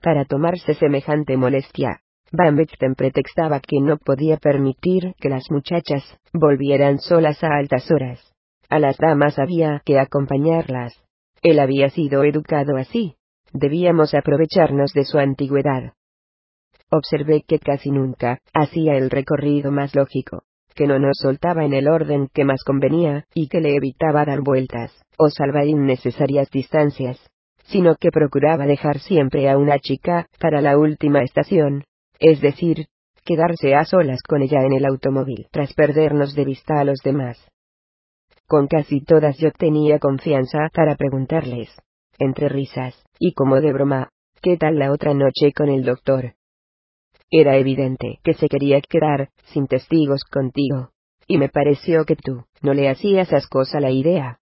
Para 0.00 0.24
tomarse 0.24 0.74
semejante 0.74 1.36
molestia, 1.36 2.00
Van 2.30 2.56
pretextaba 2.94 3.60
que 3.60 3.80
no 3.80 3.96
podía 3.96 4.36
permitir 4.36 5.14
que 5.18 5.30
las 5.30 5.50
muchachas 5.50 6.02
volvieran 6.32 6.98
solas 6.98 7.42
a 7.42 7.56
altas 7.56 7.90
horas. 7.90 8.20
A 8.68 8.78
las 8.78 8.98
damas 8.98 9.38
había 9.38 9.80
que 9.84 9.98
acompañarlas. 9.98 11.02
Él 11.42 11.58
había 11.58 11.88
sido 11.88 12.24
educado 12.24 12.76
así. 12.76 13.16
Debíamos 13.52 14.12
aprovecharnos 14.12 14.92
de 14.92 15.04
su 15.04 15.18
antigüedad. 15.18 15.94
Observé 16.90 17.44
que 17.46 17.58
casi 17.58 17.90
nunca 17.90 18.40
hacía 18.52 18.96
el 18.96 19.08
recorrido 19.08 19.72
más 19.72 19.94
lógico, 19.94 20.42
que 20.74 20.86
no 20.86 20.98
nos 20.98 21.16
soltaba 21.22 21.64
en 21.64 21.72
el 21.72 21.88
orden 21.88 22.28
que 22.32 22.44
más 22.44 22.62
convenía, 22.62 23.24
y 23.34 23.48
que 23.48 23.60
le 23.60 23.74
evitaba 23.74 24.26
dar 24.26 24.42
vueltas, 24.42 24.92
o 25.16 25.30
salvar 25.30 25.66
innecesarias 25.66 26.50
distancias, 26.50 27.18
sino 27.70 27.96
que 27.96 28.10
procuraba 28.10 28.66
dejar 28.66 28.98
siempre 28.98 29.48
a 29.48 29.56
una 29.56 29.78
chica 29.78 30.26
para 30.40 30.60
la 30.60 30.76
última 30.78 31.22
estación, 31.22 31.84
es 32.18 32.40
decir, 32.40 32.86
quedarse 33.24 33.74
a 33.74 33.84
solas 33.84 34.20
con 34.22 34.42
ella 34.42 34.62
en 34.62 34.72
el 34.72 34.86
automóvil 34.86 35.46
tras 35.50 35.74
perdernos 35.74 36.34
de 36.34 36.44
vista 36.44 36.80
a 36.80 36.84
los 36.84 37.00
demás. 37.02 37.38
Con 38.46 38.66
casi 38.66 39.02
todas 39.02 39.36
yo 39.36 39.50
tenía 39.52 39.98
confianza 39.98 40.70
para 40.72 40.96
preguntarles, 40.96 41.70
entre 42.18 42.48
risas, 42.48 42.94
y 43.18 43.34
como 43.34 43.60
de 43.60 43.72
broma, 43.72 44.08
¿qué 44.40 44.56
tal 44.56 44.78
la 44.78 44.90
otra 44.90 45.12
noche 45.12 45.52
con 45.54 45.68
el 45.68 45.84
doctor? 45.84 46.34
Era 47.30 47.56
evidente 47.58 48.20
que 48.24 48.32
se 48.32 48.48
quería 48.48 48.80
quedar, 48.80 49.28
sin 49.52 49.66
testigos 49.66 50.24
contigo. 50.24 50.90
Y 51.26 51.36
me 51.36 51.50
pareció 51.50 52.06
que 52.06 52.16
tú, 52.16 52.44
no 52.62 52.72
le 52.72 52.88
hacías 52.88 53.30
ascos 53.34 53.74
a 53.74 53.80
la 53.80 53.90
idea. 53.90 54.40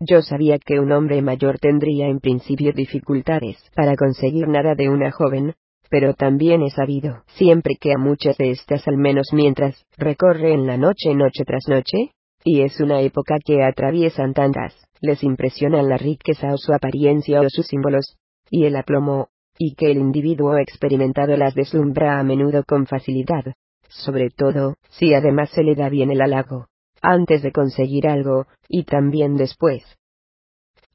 Yo 0.00 0.20
sabía 0.20 0.58
que 0.58 0.78
un 0.78 0.92
hombre 0.92 1.22
mayor 1.22 1.58
tendría 1.58 2.08
en 2.08 2.20
principio 2.20 2.72
dificultades 2.72 3.56
para 3.74 3.96
conseguir 3.96 4.46
nada 4.46 4.74
de 4.74 4.90
una 4.90 5.10
joven, 5.10 5.54
pero 5.88 6.12
también 6.12 6.62
he 6.62 6.70
sabido, 6.70 7.22
siempre 7.28 7.76
que 7.80 7.92
a 7.92 7.98
muchas 7.98 8.36
de 8.36 8.50
estas 8.50 8.86
al 8.88 8.98
menos 8.98 9.28
mientras, 9.32 9.86
recorre 9.96 10.52
en 10.52 10.66
la 10.66 10.76
noche 10.76 11.14
noche 11.14 11.44
tras 11.46 11.66
noche, 11.68 12.10
y 12.44 12.60
es 12.60 12.78
una 12.80 13.00
época 13.00 13.36
que 13.42 13.62
atraviesan 13.62 14.34
tantas, 14.34 14.74
les 15.00 15.22
impresionan 15.22 15.88
la 15.88 15.96
riqueza 15.96 16.52
o 16.52 16.58
su 16.58 16.74
apariencia 16.74 17.40
o 17.40 17.48
sus 17.48 17.66
símbolos, 17.66 18.16
y 18.50 18.64
el 18.64 18.76
aplomo, 18.76 19.28
y 19.58 19.74
que 19.74 19.90
el 19.90 19.96
individuo 19.96 20.58
experimentado 20.58 21.36
las 21.38 21.54
deslumbra 21.54 22.18
a 22.18 22.22
menudo 22.22 22.64
con 22.64 22.86
facilidad, 22.86 23.54
sobre 23.88 24.28
todo, 24.28 24.74
si 24.90 25.14
además 25.14 25.50
se 25.50 25.62
le 25.62 25.74
da 25.74 25.88
bien 25.88 26.10
el 26.10 26.20
halago, 26.20 26.66
antes 27.02 27.42
de 27.42 27.52
conseguir 27.52 28.08
algo, 28.08 28.46
y 28.68 28.84
también 28.84 29.36
después. 29.36 29.82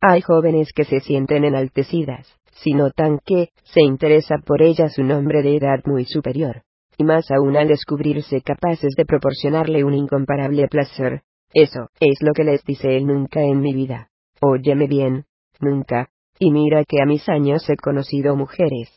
Hay 0.02 0.22
jóvenes 0.22 0.70
que 0.74 0.84
se 0.84 1.00
sienten 1.00 1.46
enaltecidas, 1.46 2.28
si 2.52 2.74
notan 2.74 3.20
que, 3.26 3.50
se 3.64 3.82
interesa 3.82 4.36
por 4.46 4.62
ellas 4.62 4.98
un 4.98 5.12
hombre 5.12 5.44
de 5.44 5.58
edad 5.58 5.80
muy 5.86 6.06
superior, 6.06 6.64
y 6.98 7.04
más 7.04 7.32
aún 7.32 7.56
al 7.56 7.68
descubrirse 7.68 8.42
capaces 8.42 8.94
de 8.98 9.06
proporcionarle 9.06 9.84
un 9.84 9.94
incomparable 9.94 10.68
placer, 10.68 11.24
eso 11.54 11.90
es 12.00 12.18
lo 12.22 12.34
que 12.34 12.44
les 12.44 12.64
dice 12.64 12.96
él 12.96 13.08
nunca 13.08 13.42
en 13.42 13.60
mi 13.60 13.74
vida. 13.74 14.10
Óyeme 14.40 14.88
bien, 14.88 15.26
nunca. 15.60 16.10
Y 16.40 16.52
mira 16.52 16.86
que 16.86 17.02
a 17.02 17.06
mis 17.06 17.28
años 17.30 17.70
he 17.70 17.76
conocido 17.76 18.36
mujeres. 18.36 18.90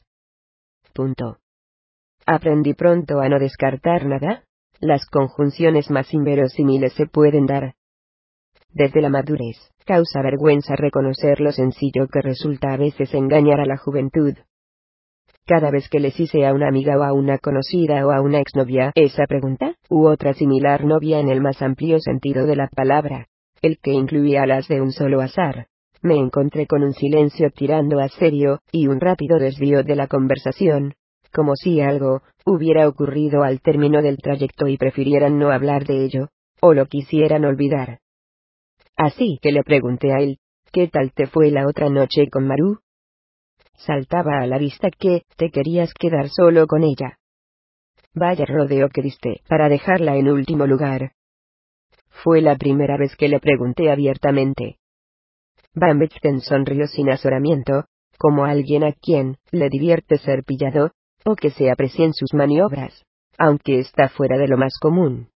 Punto. 0.94 1.39
Aprendí 2.26 2.74
pronto 2.74 3.20
a 3.20 3.28
no 3.28 3.39
descartar 3.39 4.07
nada. 4.07 4.44
Las 4.81 5.07
conjunciones 5.07 5.91
más 5.91 6.12
inverosímiles 6.12 6.93
se 6.94 7.07
pueden 7.07 7.47
dar. 7.47 7.75
Desde 8.70 9.01
la 9.01 9.09
madurez, 9.09 9.57
causa 9.86 10.20
vergüenza 10.23 10.75
reconocer 10.77 11.41
lo 11.41 11.53
sencillo 11.53 12.09
que 12.09 12.20
resulta 12.20 12.73
a 12.73 12.77
veces 12.77 13.15
engañar 13.15 13.61
a 13.61 13.67
la 13.67 13.77
juventud. 13.77 14.35
Cada 15.47 15.70
vez 15.70 15.89
que 15.89 16.01
les 16.01 16.19
hice 16.19 16.47
a 16.47 16.55
una 16.55 16.69
amiga 16.69 16.99
o 16.99 17.03
a 17.03 17.12
una 17.12 17.39
conocida 17.39 18.07
o 18.07 18.11
a 18.11 18.20
una 18.20 18.41
exnovia 18.41 18.93
esa 18.94 19.27
pregunta, 19.27 19.75
u 19.89 20.07
otra 20.07 20.33
similar 20.33 20.85
novia 20.85 21.20
en 21.20 21.28
el 21.28 21.41
más 21.41 21.62
amplio 21.62 22.01
sentido 22.01 22.47
de 22.47 22.57
la 22.57 22.69
palabra, 22.69 23.28
el 23.62 23.78
que 23.78 23.93
incluía 23.93 24.47
las 24.47 24.69
de 24.69 24.81
un 24.81 24.91
solo 24.91 25.20
azar, 25.20 25.69
me 26.03 26.17
encontré 26.17 26.67
con 26.67 26.83
un 26.83 26.93
silencio 26.93 27.51
tirando 27.51 28.01
a 28.01 28.09
serio, 28.09 28.61
y 28.73 28.89
un 28.89 29.01
rápido 29.01 29.39
desvío 29.39 29.83
de 29.83 29.97
la 29.97 30.07
conversación, 30.07 30.94
como 31.35 31.57
si 31.57 31.81
algo 31.81 32.23
hubiera 32.47 32.89
ocurrido 32.89 33.43
al 33.43 33.61
término 33.61 34.01
del 34.01 34.19
trayecto 34.19 34.69
y 34.69 34.77
prefirieran 34.77 35.39
no 35.39 35.51
hablar 35.51 35.85
de 35.85 36.05
ello, 36.05 36.29
o 36.61 36.73
lo 36.73 36.87
quisieran 36.87 37.45
olvidar. 37.45 37.99
Así 38.97 39.39
que 39.43 39.51
le 39.51 39.65
pregunté 39.65 40.13
a 40.13 40.21
él, 40.21 40.39
¿qué 40.73 40.87
tal 40.89 41.13
te 41.13 41.27
fue 41.27 41.51
la 41.51 41.67
otra 41.67 41.91
noche 41.91 42.29
con 42.31 42.47
Maru? 42.47 42.79
saltaba 43.77 44.39
a 44.41 44.47
la 44.47 44.59
vista 44.59 44.89
que 44.91 45.23
te 45.37 45.51
querías 45.51 45.93
quedar 45.95 46.29
solo 46.29 46.67
con 46.69 46.85
ella. 46.85 47.19
Vaya 48.15 48.45
rodeo 48.47 48.89
que 48.89 49.03
diste 49.03 49.43
para 49.49 49.69
dejarla 49.69 50.17
en 50.17 50.29
último 50.29 50.67
lugar. 50.67 51.13
Fue 52.23 52.41
la 52.41 52.57
primera 52.57 52.97
vez 52.97 53.17
que 53.17 53.29
le 53.29 53.41
pregunté 53.41 53.91
abiertamente. 53.91 54.79
Van 55.75 55.99
sonrió 56.41 56.87
sin 56.87 57.11
azoramiento, 57.11 57.87
como 58.17 58.45
alguien 58.45 58.85
a 58.85 58.93
quien 58.93 59.39
le 59.51 59.69
divierte 59.69 60.19
ser 60.19 60.45
pillado, 60.45 60.93
o 61.25 61.36
que 61.36 61.51
se 61.51 61.70
aprecien 61.70 62.12
sus 62.12 62.35
maniobras, 62.35 63.05
aunque 63.39 63.81
está 63.81 64.09
fuera 64.09 64.36
de 64.39 64.49
lo 64.49 64.57
más 64.57 64.78
común. 64.81 65.31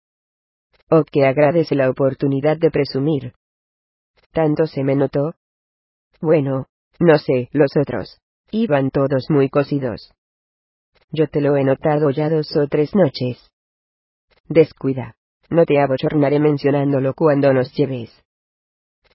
O 0.90 1.05
que 1.05 1.26
agradece 1.26 1.74
la 1.74 1.90
oportunidad 1.90 2.56
de 2.58 2.70
presumir. 2.70 3.32
Tanto 4.32 4.66
se 4.66 4.84
me 4.84 4.94
notó. 4.94 5.34
Bueno, 6.20 6.66
no 6.98 7.18
sé, 7.18 7.48
los 7.52 7.76
otros. 7.76 8.20
Iban 8.50 8.90
todos 8.90 9.26
muy 9.28 9.48
cosidos. 9.48 10.12
Yo 11.10 11.28
te 11.28 11.40
lo 11.40 11.56
he 11.56 11.65
notado 11.65 12.10
ya 12.10 12.28
dos 12.28 12.55
o 12.56 12.66
tres 12.68 12.94
noches. 12.94 13.50
Descuida. 14.48 15.16
No 15.48 15.65
te 15.65 15.81
abochornaré 15.81 16.40
mencionándolo 16.40 17.15
cuando 17.15 17.52
nos 17.52 17.73
lleves. 17.74 18.10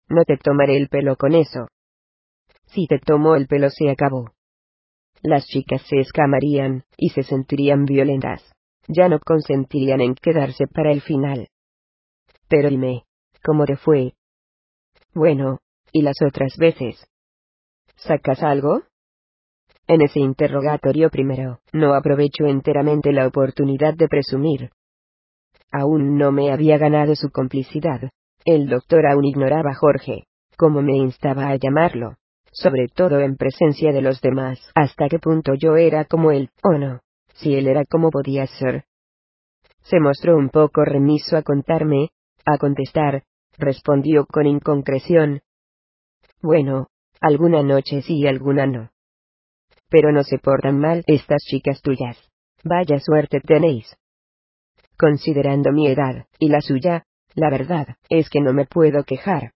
No 0.08 0.24
te 0.24 0.38
tomaré 0.38 0.78
el 0.78 0.88
pelo 0.88 1.16
con 1.16 1.34
eso. 1.34 1.68
Si 2.68 2.88
te 2.88 3.00
tomo 3.00 3.36
el 3.36 3.48
pelo 3.48 3.70
se 3.70 3.90
acabó. 3.90 4.32
Las 5.24 5.46
chicas 5.46 5.84
se 5.88 6.00
escamarían, 6.00 6.84
y 6.98 7.10
se 7.10 7.24
sentirían 7.24 7.86
violentas. 7.86 8.42
Ya 8.88 9.08
no 9.08 9.20
consentirían 9.20 10.02
en 10.02 10.16
quedarse 10.16 10.66
para 10.68 10.92
el 10.92 11.02
final. 11.02 11.48
Pero 12.48 12.70
dime, 12.70 13.04
¿cómo 13.44 13.66
te 13.66 13.78
fue? 13.78 14.14
Bueno, 15.14 15.60
¿y 15.92 16.02
las 16.02 16.16
otras 16.26 16.58
veces? 16.58 17.08
¿Sacas 17.96 18.42
algo? 18.42 18.82
En 19.88 20.02
ese 20.02 20.20
interrogatorio 20.20 21.10
primero, 21.10 21.60
no 21.72 21.94
aprovecho 21.94 22.46
enteramente 22.46 23.12
la 23.12 23.28
oportunidad 23.28 23.94
de 23.94 24.08
presumir. 24.08 24.72
Aún 25.72 26.18
no 26.18 26.32
me 26.32 26.52
había 26.52 26.78
ganado 26.78 27.16
su 27.16 27.30
complicidad. 27.30 28.10
El 28.44 28.68
doctor 28.68 29.06
aún 29.06 29.26
ignoraba 29.26 29.72
a 29.72 29.76
Jorge, 29.76 30.26
como 30.58 30.82
me 30.82 30.98
instaba 30.98 31.50
a 31.50 31.56
llamarlo, 31.56 32.16
sobre 32.52 32.88
todo 32.88 33.20
en 33.20 33.38
presencia 33.38 33.92
de 33.92 34.02
los 34.02 34.22
demás, 34.22 34.60
hasta 34.76 35.08
qué 35.10 35.20
punto 35.20 35.54
yo 35.54 35.76
era 35.78 36.06
como 36.06 36.32
él, 36.32 36.50
o 36.64 36.74
no, 36.74 37.02
si 37.34 37.56
él 37.56 37.68
era 37.68 37.86
como 37.86 38.10
podía 38.10 38.48
ser. 38.48 38.86
Se 39.84 40.00
mostró 40.00 40.38
un 40.38 40.50
poco 40.50 40.86
remiso 40.86 41.38
a 41.38 41.42
contarme, 41.42 42.10
a 42.46 42.58
contestar, 42.58 43.24
respondió 43.58 44.26
con 44.26 44.46
inconcreción. 44.46 45.42
Bueno, 46.42 46.88
alguna 47.20 47.64
noche 47.64 48.02
sí 48.02 48.26
alguna 48.28 48.66
no 48.68 48.92
pero 49.92 50.14
no 50.14 50.24
se 50.24 50.40
portan 50.40 50.80
mal 50.80 51.04
estas 51.06 51.44
chicas 51.44 51.82
tuyas. 51.82 52.18
Vaya 52.64 53.00
suerte 53.00 53.42
tenéis. 53.42 53.94
Considerando 54.98 55.72
mi 55.74 55.88
edad, 55.88 56.26
y 56.40 56.48
la 56.48 56.62
suya, 56.62 57.04
la 57.36 57.50
verdad, 57.50 57.98
es 58.10 58.30
que 58.30 58.40
no 58.40 58.54
me 58.54 58.66
puedo 58.66 59.04
quejar. 59.04 59.52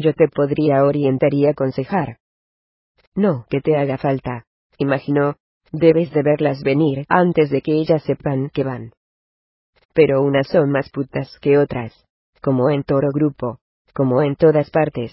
Yo 0.00 0.14
te 0.14 0.28
podría 0.28 0.82
orientar 0.84 1.34
y 1.34 1.46
aconsejar. 1.46 2.16
No, 3.14 3.44
que 3.50 3.60
te 3.60 3.76
haga 3.76 3.98
falta. 3.98 4.46
Imagino, 4.78 5.36
debes 5.72 6.10
de 6.12 6.22
verlas 6.22 6.62
venir 6.62 7.04
antes 7.10 7.50
de 7.50 7.60
que 7.60 7.74
ellas 7.74 8.02
sepan 8.04 8.48
que 8.48 8.64
van. 8.64 8.92
Pero 9.92 10.22
unas 10.22 10.48
son 10.48 10.70
más 10.70 10.88
putas 10.88 11.38
que 11.42 11.58
otras, 11.58 11.92
como 12.40 12.70
en 12.70 12.82
todo 12.82 13.10
grupo, 13.12 13.58
como 13.92 14.22
en 14.22 14.36
todas 14.36 14.70
partes. 14.70 15.12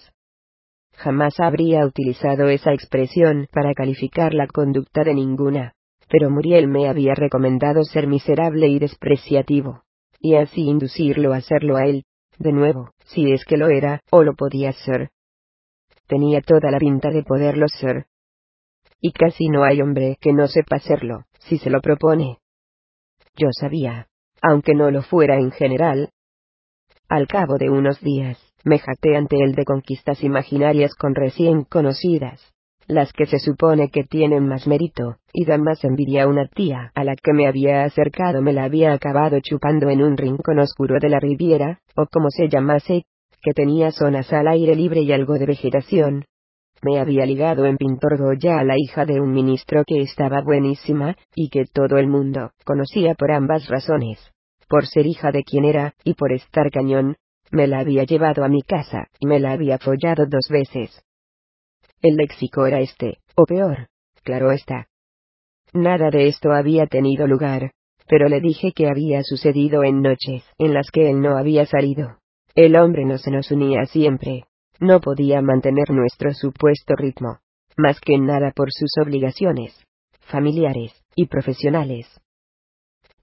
Jamás 0.94 1.38
habría 1.42 1.86
utilizado 1.86 2.48
esa 2.48 2.72
expresión 2.72 3.50
para 3.52 3.74
calificar 3.74 4.34
la 4.34 4.48
conducta 4.48 5.04
de 5.04 5.16
ninguna. 5.16 5.74
Pero 6.08 6.30
Muriel 6.30 6.70
me 6.70 6.88
había 6.88 7.14
recomendado 7.14 7.84
ser 7.84 8.08
miserable 8.08 8.68
y 8.68 8.80
despreciativo. 8.80 9.84
Y 10.22 10.36
así 10.36 10.62
inducirlo 10.62 11.34
a 11.34 11.38
hacerlo 11.38 11.76
a 11.76 11.86
él, 11.86 12.06
de 12.40 12.54
nuevo, 12.54 12.92
si 13.08 13.32
es 13.32 13.44
que 13.46 13.58
lo 13.58 13.68
era, 13.68 14.02
o 14.12 14.24
lo 14.24 14.34
podía 14.36 14.72
ser. 14.72 15.10
Tenía 16.08 16.42
toda 16.42 16.72
la 16.72 16.78
pinta 16.78 17.10
de 17.10 17.24
poderlo 17.24 17.68
ser. 17.68 18.06
Y 19.00 19.12
casi 19.12 19.50
no 19.50 19.64
hay 19.64 19.82
hombre 19.82 20.18
que 20.22 20.34
no 20.34 20.48
sepa 20.48 20.80
serlo, 20.80 21.26
si 21.40 21.58
se 21.58 21.70
lo 21.70 21.82
propone. 21.82 22.40
Yo 23.36 23.50
sabía, 23.52 24.08
aunque 24.42 24.74
no 24.74 24.90
lo 24.92 25.04
fuera 25.04 25.36
en 25.36 25.52
general. 25.52 26.12
Al 27.08 27.28
cabo 27.28 27.58
de 27.58 27.70
unos 27.70 28.02
días, 28.02 28.38
me 28.64 28.80
jacté 28.80 29.16
ante 29.16 29.38
él 29.42 29.54
de 29.54 29.66
conquistas 29.66 30.24
imaginarias 30.24 30.96
con 30.96 31.16
recién 31.16 31.64
conocidas, 31.64 32.54
las 32.88 33.12
que 33.12 33.26
se 33.26 33.40
supone 33.40 33.90
que 33.90 34.04
tienen 34.04 34.48
más 34.48 34.66
mérito, 34.66 35.18
y 35.34 35.46
dan 35.46 35.62
más 35.62 35.84
envidia 35.84 36.24
a 36.24 36.28
una 36.28 36.48
tía 36.48 36.92
a 36.96 37.04
la 37.04 37.16
que 37.16 37.34
me 37.34 37.48
había 37.48 37.84
acercado 37.84 38.42
me 38.42 38.54
la 38.54 38.64
había 38.64 38.94
acabado 38.94 39.40
chupando 39.42 39.90
en 39.90 40.02
un 40.02 40.16
rincón 40.16 40.60
oscuro 40.60 40.96
de 41.00 41.10
la 41.10 41.20
Riviera, 41.20 41.80
o 41.96 42.06
como 42.06 42.30
se 42.30 42.48
llamase, 42.48 43.04
que 43.42 43.54
tenía 43.54 43.92
zonas 43.92 44.32
al 44.32 44.48
aire 44.48 44.76
libre 44.76 45.02
y 45.02 45.12
algo 45.12 45.34
de 45.34 45.46
vegetación. 45.46 46.26
Me 46.82 47.00
había 47.00 47.26
ligado 47.26 47.66
en 47.66 47.78
Pintor 47.78 48.18
Goya 48.18 48.60
a 48.60 48.64
la 48.64 48.76
hija 48.78 49.06
de 49.06 49.20
un 49.20 49.32
ministro 49.32 49.84
que 49.86 50.02
estaba 50.02 50.42
buenísima, 50.42 51.16
y 51.36 51.50
que 51.50 51.66
todo 51.66 51.98
el 51.98 52.08
mundo 52.08 52.52
conocía 52.64 53.16
por 53.16 53.32
ambas 53.32 53.68
razones. 53.68 54.20
Por 54.70 54.86
ser 54.86 55.06
hija 55.06 55.32
de 55.32 55.44
quien 55.44 55.66
era, 55.66 55.94
y 56.04 56.14
por 56.14 56.32
estar 56.32 56.70
cañón, 56.72 57.16
me 57.52 57.68
la 57.68 57.80
había 57.80 58.04
llevado 58.04 58.44
a 58.44 58.50
mi 58.50 58.62
casa, 58.62 59.08
y 59.20 59.28
me 59.28 59.40
la 59.40 59.52
había 59.52 59.78
follado 59.78 60.26
dos 60.28 60.48
veces. 60.50 61.04
El 62.02 62.16
léxico 62.16 62.66
era 62.66 62.80
este, 62.80 63.20
o 63.36 63.46
peor, 63.46 63.88
claro 64.24 64.52
está. 64.52 64.88
Nada 65.74 66.10
de 66.10 66.28
esto 66.28 66.52
había 66.52 66.88
tenido 66.88 67.28
lugar, 67.28 67.72
pero 68.08 68.30
le 68.30 68.40
dije 68.40 68.72
que 68.72 68.88
había 68.88 69.24
sucedido 69.24 69.84
en 69.84 70.02
noches 70.02 70.44
en 70.58 70.74
las 70.74 70.90
que 70.92 71.10
él 71.10 71.22
no 71.22 71.38
había 71.38 71.66
salido. 71.66 72.20
El 72.56 72.76
hombre 72.76 73.06
no 73.06 73.18
se 73.18 73.32
nos 73.32 73.52
unía 73.52 73.86
siempre, 73.86 74.46
no 74.80 75.02
podía 75.02 75.42
mantener 75.42 75.90
nuestro 75.90 76.34
supuesto 76.34 76.96
ritmo, 76.96 77.40
más 77.76 78.00
que 78.00 78.18
nada 78.18 78.52
por 78.56 78.70
sus 78.72 78.92
obligaciones, 79.02 79.84
familiares 80.22 80.94
y 81.16 81.28
profesionales. 81.28 82.08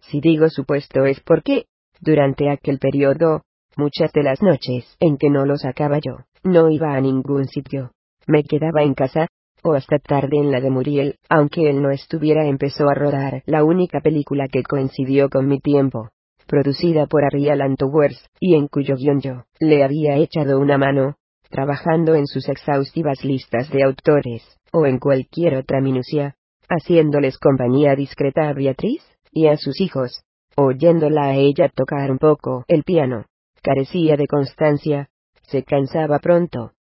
Si 0.00 0.20
digo 0.20 0.48
supuesto 0.50 1.06
es 1.06 1.20
porque, 1.20 1.64
durante 2.00 2.50
aquel 2.50 2.78
periodo, 2.78 3.42
Muchas 3.76 4.12
de 4.12 4.22
las 4.22 4.40
noches 4.40 4.96
en 5.00 5.16
que 5.16 5.30
no 5.30 5.46
lo 5.46 5.56
sacaba 5.56 5.98
yo, 5.98 6.18
no 6.44 6.70
iba 6.70 6.94
a 6.94 7.00
ningún 7.00 7.46
sitio. 7.46 7.90
Me 8.26 8.42
quedaba 8.44 8.82
en 8.82 8.94
casa, 8.94 9.28
o 9.62 9.72
hasta 9.74 9.98
tarde 9.98 10.36
en 10.36 10.50
la 10.50 10.60
de 10.60 10.70
Muriel, 10.70 11.18
aunque 11.28 11.70
él 11.70 11.80
no 11.82 11.90
estuviera 11.90 12.46
empezó 12.46 12.88
a 12.88 12.94
rodar 12.94 13.42
la 13.46 13.64
única 13.64 14.00
película 14.00 14.46
que 14.48 14.62
coincidió 14.62 15.30
con 15.30 15.48
mi 15.48 15.58
tiempo, 15.58 16.10
producida 16.46 17.06
por 17.06 17.24
Ariel 17.24 17.62
Antowers, 17.62 18.28
y 18.38 18.54
en 18.54 18.68
cuyo 18.68 18.96
guion 18.96 19.20
yo 19.20 19.44
le 19.58 19.82
había 19.82 20.16
echado 20.16 20.58
una 20.58 20.76
mano, 20.76 21.16
trabajando 21.48 22.14
en 22.14 22.26
sus 22.26 22.48
exhaustivas 22.48 23.24
listas 23.24 23.70
de 23.70 23.84
autores, 23.84 24.42
o 24.72 24.86
en 24.86 24.98
cualquier 24.98 25.56
otra 25.56 25.80
minucia, 25.80 26.36
haciéndoles 26.68 27.38
compañía 27.38 27.94
discreta 27.94 28.48
a 28.48 28.52
Beatriz, 28.52 29.02
y 29.32 29.46
a 29.46 29.56
sus 29.56 29.80
hijos, 29.80 30.22
oyéndola 30.56 31.24
a 31.24 31.34
ella 31.34 31.70
tocar 31.74 32.10
un 32.10 32.18
poco 32.18 32.64
el 32.68 32.84
piano, 32.84 33.24
carecía 33.62 34.16
de 34.16 34.26
constancia, 34.26 35.08
se 35.42 35.62
cansaba 35.62 36.18
pronto. 36.18 36.73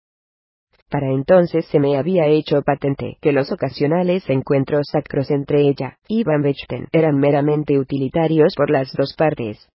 Para 0.93 1.11
entonces 1.11 1.65
se 1.69 1.81
me 1.81 1.97
había 1.97 2.27
hecho 2.27 2.61
patente 2.61 3.17
que 3.23 3.33
los 3.33 3.51
ocasionales 3.51 4.29
encuentros 4.29 4.89
sacros 4.93 5.31
entre 5.31 5.62
ella 5.62 5.97
y 6.07 6.23
Van 6.23 6.43
Bechten 6.43 6.87
eran 6.93 7.17
meramente 7.17 7.79
utilitarios 7.79 8.53
por 8.55 8.71
las 8.71 8.93
dos 8.93 9.15
partes. 9.17 9.71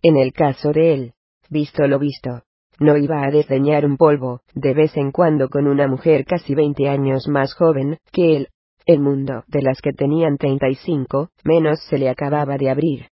En 0.00 0.16
el 0.16 0.32
caso 0.32 0.72
de 0.72 0.94
él, 0.94 1.12
visto 1.50 1.86
lo 1.86 1.98
visto, 1.98 2.40
no 2.78 2.96
iba 2.96 3.22
a 3.22 3.30
desdeñar 3.30 3.84
un 3.84 3.98
polvo, 3.98 4.40
de 4.54 4.72
vez 4.72 4.96
en 4.96 5.12
cuando 5.12 5.50
con 5.50 5.66
una 5.66 5.88
mujer 5.88 6.24
casi 6.24 6.54
veinte 6.54 6.88
años 6.88 7.28
más 7.28 7.52
joven 7.52 7.98
que 8.10 8.34
él. 8.34 8.48
El 8.86 9.00
mundo 9.00 9.44
de 9.46 9.60
las 9.60 9.82
que 9.82 9.92
tenían 9.92 10.38
treinta 10.38 10.70
y 10.70 10.74
cinco, 10.76 11.28
menos 11.44 11.84
se 11.90 11.98
le 11.98 12.08
acababa 12.08 12.56
de 12.56 12.70
abrir. 12.70 13.08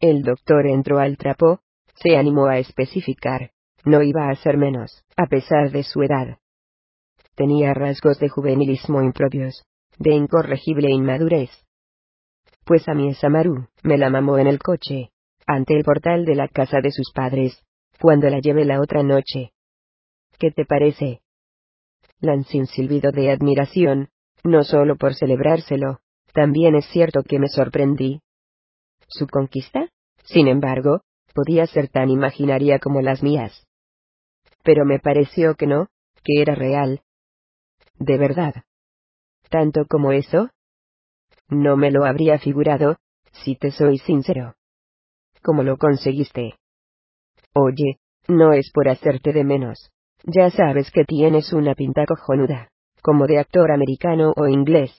El 0.00 0.22
doctor 0.22 0.66
entró 0.66 0.98
al 0.98 1.18
trapo, 1.18 1.60
se 1.94 2.16
animó 2.16 2.46
a 2.46 2.58
especificar, 2.58 3.50
no 3.84 4.02
iba 4.02 4.28
a 4.28 4.34
ser 4.36 4.56
menos, 4.56 5.04
a 5.16 5.26
pesar 5.26 5.70
de 5.70 5.82
su 5.82 6.02
edad. 6.02 6.38
Tenía 7.34 7.74
rasgos 7.74 8.18
de 8.18 8.28
juvenilismo 8.28 9.02
impropios, 9.02 9.62
de 9.98 10.14
incorregible 10.14 10.90
inmadurez. 10.90 11.50
Pues 12.64 12.88
a 12.88 12.94
mi 12.94 13.14
Samaru, 13.14 13.68
me 13.82 13.98
la 13.98 14.10
mamó 14.10 14.38
en 14.38 14.46
el 14.46 14.58
coche, 14.58 15.10
ante 15.46 15.76
el 15.76 15.84
portal 15.84 16.24
de 16.24 16.34
la 16.34 16.48
casa 16.48 16.80
de 16.80 16.90
sus 16.90 17.12
padres, 17.14 17.62
cuando 18.00 18.28
la 18.28 18.40
llevé 18.40 18.64
la 18.64 18.80
otra 18.80 19.02
noche. 19.02 19.52
¿Qué 20.38 20.50
te 20.50 20.64
parece? 20.64 21.20
Lancé 22.20 22.58
un 22.58 22.66
silbido 22.66 23.12
de 23.12 23.30
admiración, 23.30 24.08
no 24.42 24.64
solo 24.64 24.96
por 24.96 25.14
celebrárselo, 25.14 26.00
también 26.32 26.74
es 26.74 26.86
cierto 26.86 27.22
que 27.22 27.38
me 27.38 27.48
sorprendí. 27.48 28.20
¿Su 29.08 29.26
conquista? 29.26 29.88
Sin 30.24 30.48
embargo, 30.48 31.02
podía 31.34 31.66
ser 31.66 31.88
tan 31.88 32.10
imaginaria 32.10 32.78
como 32.78 33.00
las 33.00 33.22
mías. 33.22 33.65
Pero 34.66 34.84
me 34.84 34.98
pareció 34.98 35.54
que 35.54 35.68
no, 35.68 35.86
que 36.24 36.42
era 36.42 36.56
real. 36.56 37.02
De 38.00 38.18
verdad. 38.18 38.64
¿Tanto 39.48 39.86
como 39.86 40.10
eso? 40.10 40.50
No 41.48 41.76
me 41.76 41.92
lo 41.92 42.04
habría 42.04 42.40
figurado, 42.40 42.96
si 43.30 43.54
te 43.54 43.70
soy 43.70 43.98
sincero. 43.98 44.54
¿Cómo 45.40 45.62
lo 45.62 45.76
conseguiste? 45.76 46.54
Oye, 47.54 48.00
no 48.26 48.52
es 48.52 48.72
por 48.74 48.88
hacerte 48.88 49.32
de 49.32 49.44
menos. 49.44 49.92
Ya 50.24 50.50
sabes 50.50 50.90
que 50.90 51.04
tienes 51.04 51.52
una 51.52 51.76
pinta 51.76 52.04
cojonuda, 52.04 52.70
como 53.02 53.28
de 53.28 53.38
actor 53.38 53.70
americano 53.70 54.32
o 54.36 54.48
inglés. 54.48 54.90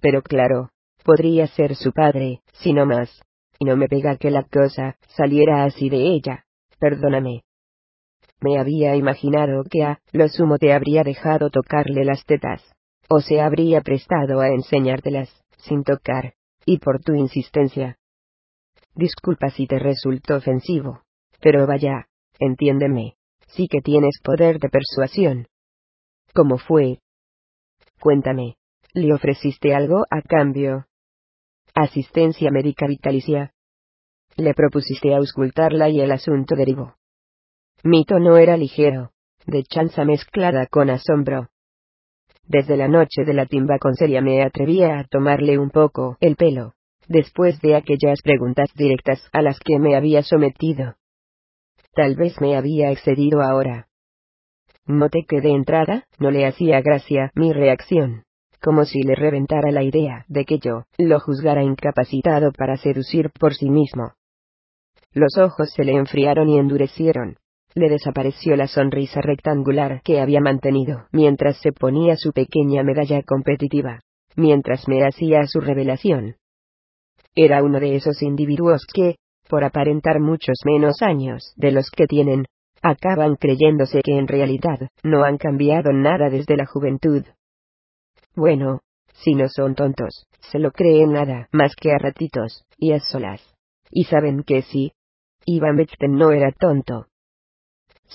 Pero 0.00 0.22
claro, 0.22 0.70
podría 1.04 1.48
ser 1.48 1.74
su 1.74 1.90
padre, 1.90 2.42
si 2.52 2.72
no 2.72 2.86
más 2.86 3.10
y 3.58 3.64
no 3.64 3.76
me 3.76 3.88
pega 3.88 4.16
que 4.16 4.30
la 4.30 4.44
cosa 4.44 4.96
saliera 5.16 5.64
así 5.64 5.88
de 5.88 6.14
ella. 6.14 6.44
Perdóname. 6.78 7.42
Me 8.42 8.58
había 8.58 8.96
imaginado 8.96 9.62
que 9.70 9.84
a 9.84 10.00
lo 10.12 10.28
sumo 10.28 10.58
te 10.58 10.72
habría 10.72 11.04
dejado 11.04 11.48
tocarle 11.50 12.04
las 12.04 12.24
tetas, 12.24 12.60
o 13.08 13.20
se 13.20 13.40
habría 13.40 13.82
prestado 13.82 14.40
a 14.40 14.48
enseñártelas, 14.48 15.30
sin 15.58 15.84
tocar, 15.84 16.34
y 16.66 16.78
por 16.78 17.00
tu 17.00 17.14
insistencia. 17.14 17.98
Disculpa 18.96 19.50
si 19.50 19.68
te 19.68 19.78
resultó 19.78 20.36
ofensivo, 20.36 21.02
pero 21.40 21.66
vaya, 21.68 22.08
entiéndeme, 22.40 23.14
sí 23.46 23.68
que 23.68 23.80
tienes 23.80 24.18
poder 24.22 24.58
de 24.58 24.68
persuasión. 24.68 25.46
¿Cómo 26.34 26.58
fue? 26.58 26.98
Cuéntame, 28.00 28.56
¿le 28.92 29.14
ofreciste 29.14 29.72
algo 29.72 30.04
a 30.10 30.20
cambio? 30.20 30.86
Asistencia 31.74 32.50
médica 32.50 32.88
vitalicia. 32.88 33.54
Le 34.36 34.52
propusiste 34.52 35.14
auscultarla 35.14 35.88
y 35.90 36.00
el 36.00 36.10
asunto 36.10 36.56
derivó. 36.56 36.96
Mi 37.84 38.04
tono 38.04 38.36
era 38.36 38.56
ligero, 38.56 39.10
de 39.46 39.64
chanza 39.64 40.04
mezclada 40.04 40.66
con 40.66 40.90
asombro. 40.90 41.48
Desde 42.44 42.76
la 42.76 42.88
noche 42.88 43.24
de 43.24 43.34
la 43.34 43.46
timba 43.46 43.78
con 43.78 43.94
Celia 43.94 44.20
me 44.20 44.42
atrevía 44.42 44.98
a 44.98 45.04
tomarle 45.04 45.58
un 45.58 45.70
poco 45.70 46.16
el 46.20 46.36
pelo, 46.36 46.74
después 47.08 47.60
de 47.60 47.74
aquellas 47.76 48.22
preguntas 48.22 48.70
directas 48.74 49.28
a 49.32 49.42
las 49.42 49.58
que 49.58 49.78
me 49.78 49.96
había 49.96 50.22
sometido. 50.22 50.94
Tal 51.94 52.14
vez 52.14 52.40
me 52.40 52.56
había 52.56 52.90
excedido 52.90 53.42
ahora. 53.42 53.88
Noté 54.86 55.24
que 55.28 55.40
de 55.40 55.50
entrada 55.50 56.04
no 56.18 56.30
le 56.30 56.46
hacía 56.46 56.80
gracia 56.80 57.30
mi 57.34 57.52
reacción 57.52 58.24
como 58.62 58.84
si 58.84 59.02
le 59.02 59.16
reventara 59.16 59.72
la 59.72 59.82
idea 59.82 60.24
de 60.28 60.44
que 60.44 60.58
yo 60.58 60.84
lo 60.96 61.18
juzgara 61.18 61.64
incapacitado 61.64 62.52
para 62.52 62.76
seducir 62.76 63.30
por 63.30 63.54
sí 63.54 63.68
mismo. 63.68 64.12
Los 65.12 65.36
ojos 65.36 65.72
se 65.74 65.84
le 65.84 65.92
enfriaron 65.92 66.48
y 66.48 66.58
endurecieron. 66.58 67.36
Le 67.74 67.88
desapareció 67.88 68.54
la 68.56 68.66
sonrisa 68.66 69.20
rectangular 69.22 70.02
que 70.02 70.20
había 70.20 70.40
mantenido 70.40 71.06
mientras 71.10 71.56
se 71.58 71.72
ponía 71.72 72.16
su 72.16 72.32
pequeña 72.32 72.82
medalla 72.82 73.22
competitiva, 73.22 74.00
mientras 74.36 74.86
me 74.88 75.04
hacía 75.04 75.46
su 75.46 75.60
revelación. 75.60 76.36
Era 77.34 77.62
uno 77.62 77.80
de 77.80 77.96
esos 77.96 78.22
individuos 78.22 78.86
que, 78.92 79.16
por 79.48 79.64
aparentar 79.64 80.20
muchos 80.20 80.58
menos 80.64 81.00
años 81.00 81.54
de 81.56 81.72
los 81.72 81.90
que 81.90 82.06
tienen, 82.06 82.44
acaban 82.82 83.36
creyéndose 83.36 84.02
que 84.02 84.18
en 84.18 84.28
realidad 84.28 84.88
no 85.02 85.24
han 85.24 85.38
cambiado 85.38 85.92
nada 85.92 86.28
desde 86.28 86.56
la 86.56 86.66
juventud. 86.66 87.24
Bueno, 88.34 88.80
si 89.12 89.34
no 89.34 89.48
son 89.48 89.74
tontos, 89.74 90.26
se 90.50 90.58
lo 90.58 90.72
creen 90.72 91.12
nada 91.12 91.48
más 91.52 91.74
que 91.76 91.92
a 91.92 91.98
ratitos, 91.98 92.64
y 92.76 92.92
a 92.92 93.00
solas. 93.00 93.40
Y 93.90 94.04
saben 94.04 94.42
que 94.42 94.62
sí. 94.62 94.92
Ivan 95.44 95.76
Bechten 95.76 96.16
no 96.16 96.32
era 96.32 96.50
tonto. 96.52 97.06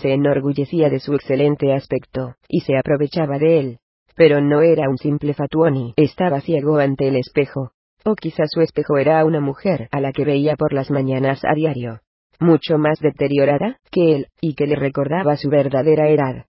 Se 0.01 0.13
enorgullecía 0.13 0.89
de 0.89 0.99
su 0.99 1.15
excelente 1.15 1.73
aspecto, 1.73 2.35
y 2.47 2.59
se 2.61 2.77
aprovechaba 2.77 3.39
de 3.39 3.59
él. 3.59 3.79
Pero 4.15 4.41
no 4.41 4.61
era 4.61 4.89
un 4.89 4.97
simple 4.97 5.33
fatuoni, 5.33 5.93
estaba 5.95 6.39
ciego 6.41 6.77
ante 6.77 7.07
el 7.07 7.15
espejo. 7.15 7.71
O 8.05 8.13
quizá 8.15 8.43
su 8.47 8.61
espejo 8.61 8.97
era 8.97 9.25
una 9.25 9.41
mujer 9.41 9.89
a 9.91 9.99
la 9.99 10.11
que 10.11 10.23
veía 10.23 10.55
por 10.55 10.71
las 10.71 10.91
mañanas 10.91 11.41
a 11.43 11.55
diario, 11.55 12.01
mucho 12.39 12.77
más 12.77 12.99
deteriorada 12.99 13.79
que 13.89 14.15
él, 14.15 14.27
y 14.39 14.53
que 14.53 14.67
le 14.67 14.75
recordaba 14.75 15.35
su 15.35 15.49
verdadera 15.49 16.09
edad. 16.09 16.45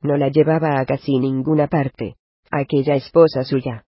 No 0.00 0.16
la 0.16 0.28
llevaba 0.28 0.78
a 0.78 0.86
casi 0.86 1.18
ninguna 1.18 1.66
parte, 1.66 2.14
aquella 2.52 2.94
esposa 2.94 3.42
suya. 3.42 3.84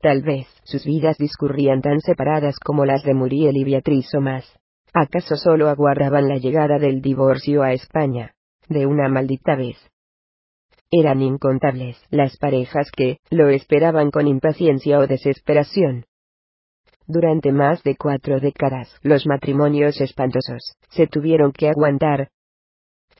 Tal 0.00 0.22
vez 0.22 0.46
sus 0.62 0.84
vidas 0.84 1.18
discurrían 1.18 1.80
tan 1.80 2.00
separadas 2.00 2.56
como 2.60 2.84
las 2.84 3.02
de 3.02 3.14
Muriel 3.14 3.56
y 3.56 3.64
Beatriz 3.64 4.14
o 4.14 4.20
más. 4.20 4.44
¿Acaso 4.96 5.34
solo 5.36 5.70
aguardaban 5.70 6.28
la 6.28 6.36
llegada 6.36 6.78
del 6.78 7.02
divorcio 7.02 7.64
a 7.64 7.72
España? 7.72 8.36
De 8.68 8.86
una 8.86 9.08
maldita 9.08 9.56
vez. 9.56 9.76
Eran 10.88 11.20
incontables 11.20 12.00
las 12.10 12.36
parejas 12.36 12.92
que 12.92 13.18
lo 13.28 13.48
esperaban 13.48 14.12
con 14.12 14.28
impaciencia 14.28 15.00
o 15.00 15.08
desesperación. 15.08 16.04
Durante 17.08 17.50
más 17.50 17.82
de 17.82 17.96
cuatro 17.96 18.38
décadas, 18.38 18.96
los 19.02 19.26
matrimonios 19.26 20.00
espantosos 20.00 20.76
se 20.90 21.08
tuvieron 21.08 21.50
que 21.50 21.68
aguantar. 21.68 22.28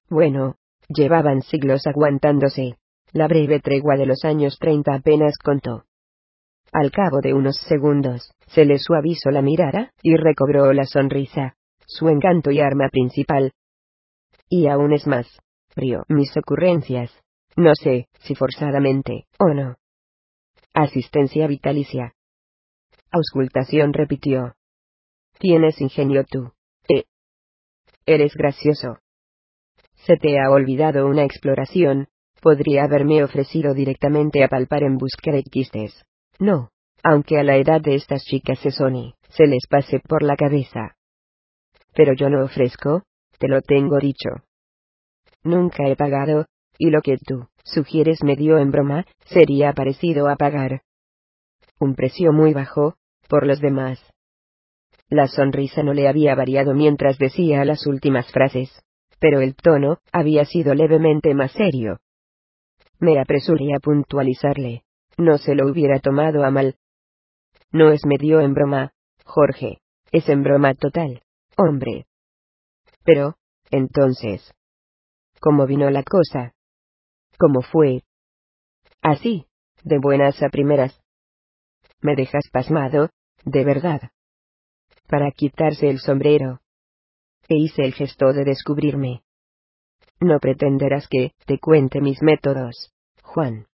Bueno, 0.09 0.55
llevaban 0.89 1.43
siglos 1.43 1.89
aguantándose. 1.89 2.77
La 3.13 3.27
breve 3.27 3.59
tregua 3.59 3.97
de 3.97 4.07
los 4.07 4.25
años 4.25 4.59
treinta 4.61 4.95
apenas 4.95 5.37
contó. 5.43 5.87
Al 6.71 6.93
cabo 6.93 7.21
de 7.21 7.35
unos 7.35 7.57
segundos, 7.69 8.33
se 8.47 8.65
le 8.65 8.79
suavizó 8.79 9.33
la 9.33 9.43
mirada, 9.43 9.91
y 10.03 10.17
recobró 10.17 10.73
la 10.73 10.85
sonrisa, 10.85 11.57
su 11.87 12.09
encanto 12.09 12.51
y 12.51 12.61
arma 12.61 12.89
principal. 12.89 13.53
Y 14.49 14.69
aún 14.69 14.93
es 14.93 15.07
más, 15.07 15.27
rió 15.75 16.05
mis 16.09 16.37
ocurrencias. 16.37 17.11
No 17.57 17.73
sé, 17.75 18.09
si 18.21 18.35
forzadamente, 18.35 19.27
o 19.39 19.55
no. 19.55 19.77
Asistencia 20.73 21.47
vitalicia. 21.47 22.15
Auscultación 23.11 23.93
repitió. 23.93 24.55
Tienes 25.39 25.81
ingenio 25.81 26.25
tú. 26.25 26.53
Eh. 26.89 27.05
Eres 28.07 28.35
gracioso. 28.35 28.99
Se 30.07 30.17
te 30.17 30.41
ha 30.41 30.51
olvidado 30.51 31.07
una 31.07 31.25
exploración, 31.25 32.09
podría 32.43 32.85
haberme 32.85 33.23
ofrecido 33.23 33.73
directamente 33.73 34.43
a 34.43 34.49
palpar 34.49 34.83
en 34.83 34.99
busca 34.99 35.31
de 35.31 35.45
quistes. 35.45 36.05
No, 36.39 36.71
aunque 37.03 37.39
a 37.39 37.43
la 37.43 37.57
edad 37.57 37.81
de 37.81 37.95
estas 37.95 38.25
chicas 38.25 38.59
se 38.59 38.71
soni, 38.71 39.15
se 39.29 39.47
les 39.47 39.67
pase 39.69 40.01
por 40.01 40.23
la 40.23 40.37
cabeza. 40.37 40.94
Pero 41.95 42.15
yo 42.15 42.29
no 42.29 42.45
ofrezco, 42.45 43.03
te 43.39 43.49
lo 43.49 43.63
tengo 43.63 43.99
dicho. 43.99 44.31
Nunca 45.43 45.87
he 45.89 45.97
pagado, 45.97 46.47
y 46.79 46.91
lo 46.91 47.03
que 47.03 47.19
tú 47.19 47.47
sugieres 47.63 48.23
medio 48.23 48.59
en 48.59 48.71
broma, 48.71 49.07
sería 49.27 49.73
parecido 49.73 50.29
a 50.29 50.37
pagar. 50.37 50.83
Un 51.79 51.95
precio 51.95 52.33
muy 52.33 52.53
bajo, 52.53 52.95
por 53.29 53.47
los 53.47 53.61
demás. 53.61 54.01
La 55.09 55.29
sonrisa 55.29 55.83
no 55.83 55.93
le 55.93 56.09
había 56.09 56.35
variado 56.35 56.75
mientras 56.75 57.19
decía 57.19 57.65
las 57.65 57.87
últimas 57.87 58.31
frases, 58.33 58.71
pero 59.19 59.41
el 59.41 59.55
tono 59.55 59.99
había 60.13 60.45
sido 60.45 60.75
levemente 60.75 61.35
más 61.35 61.53
serio. 61.53 61.99
Me 62.99 63.19
apresuré 63.21 63.75
a 63.75 63.81
puntualizarle. 63.81 64.83
No 65.17 65.39
se 65.39 65.55
lo 65.55 65.69
hubiera 65.69 66.01
tomado 66.01 66.45
a 66.45 66.51
mal. 66.51 66.77
No 67.71 67.91
es 67.91 68.05
medio 68.05 68.41
en 68.41 68.55
broma, 68.55 68.93
Jorge. 69.25 69.79
Es 70.11 70.29
en 70.29 70.43
broma 70.43 70.75
total, 70.75 71.23
hombre. 71.57 72.07
Pero, 73.05 73.37
entonces. 73.71 74.53
¿Cómo 75.41 75.67
vino 75.67 75.91
la 75.91 76.03
cosa? 76.03 76.55
¿Cómo 77.39 77.63
fue? 77.63 78.03
Así, 79.03 79.47
de 79.83 79.99
buenas 79.99 80.43
a 80.43 80.49
primeras. 80.49 80.99
Me 82.01 82.17
dejas 82.17 82.45
pasmado, 82.53 83.11
de 83.45 83.65
verdad. 83.65 84.11
Para 85.09 85.31
quitarse 85.31 85.91
el 85.91 85.99
sombrero. 85.99 86.61
E 87.49 87.57
hice 87.57 87.83
el 87.83 87.93
gesto 87.93 88.33
de 88.33 88.45
descubrirme. 88.45 89.23
No 90.21 90.39
pretenderás 90.39 91.07
que 91.09 91.33
te 91.45 91.59
cuente 91.59 92.01
mis 92.01 92.23
métodos, 92.23 92.93
Juan. 93.23 93.67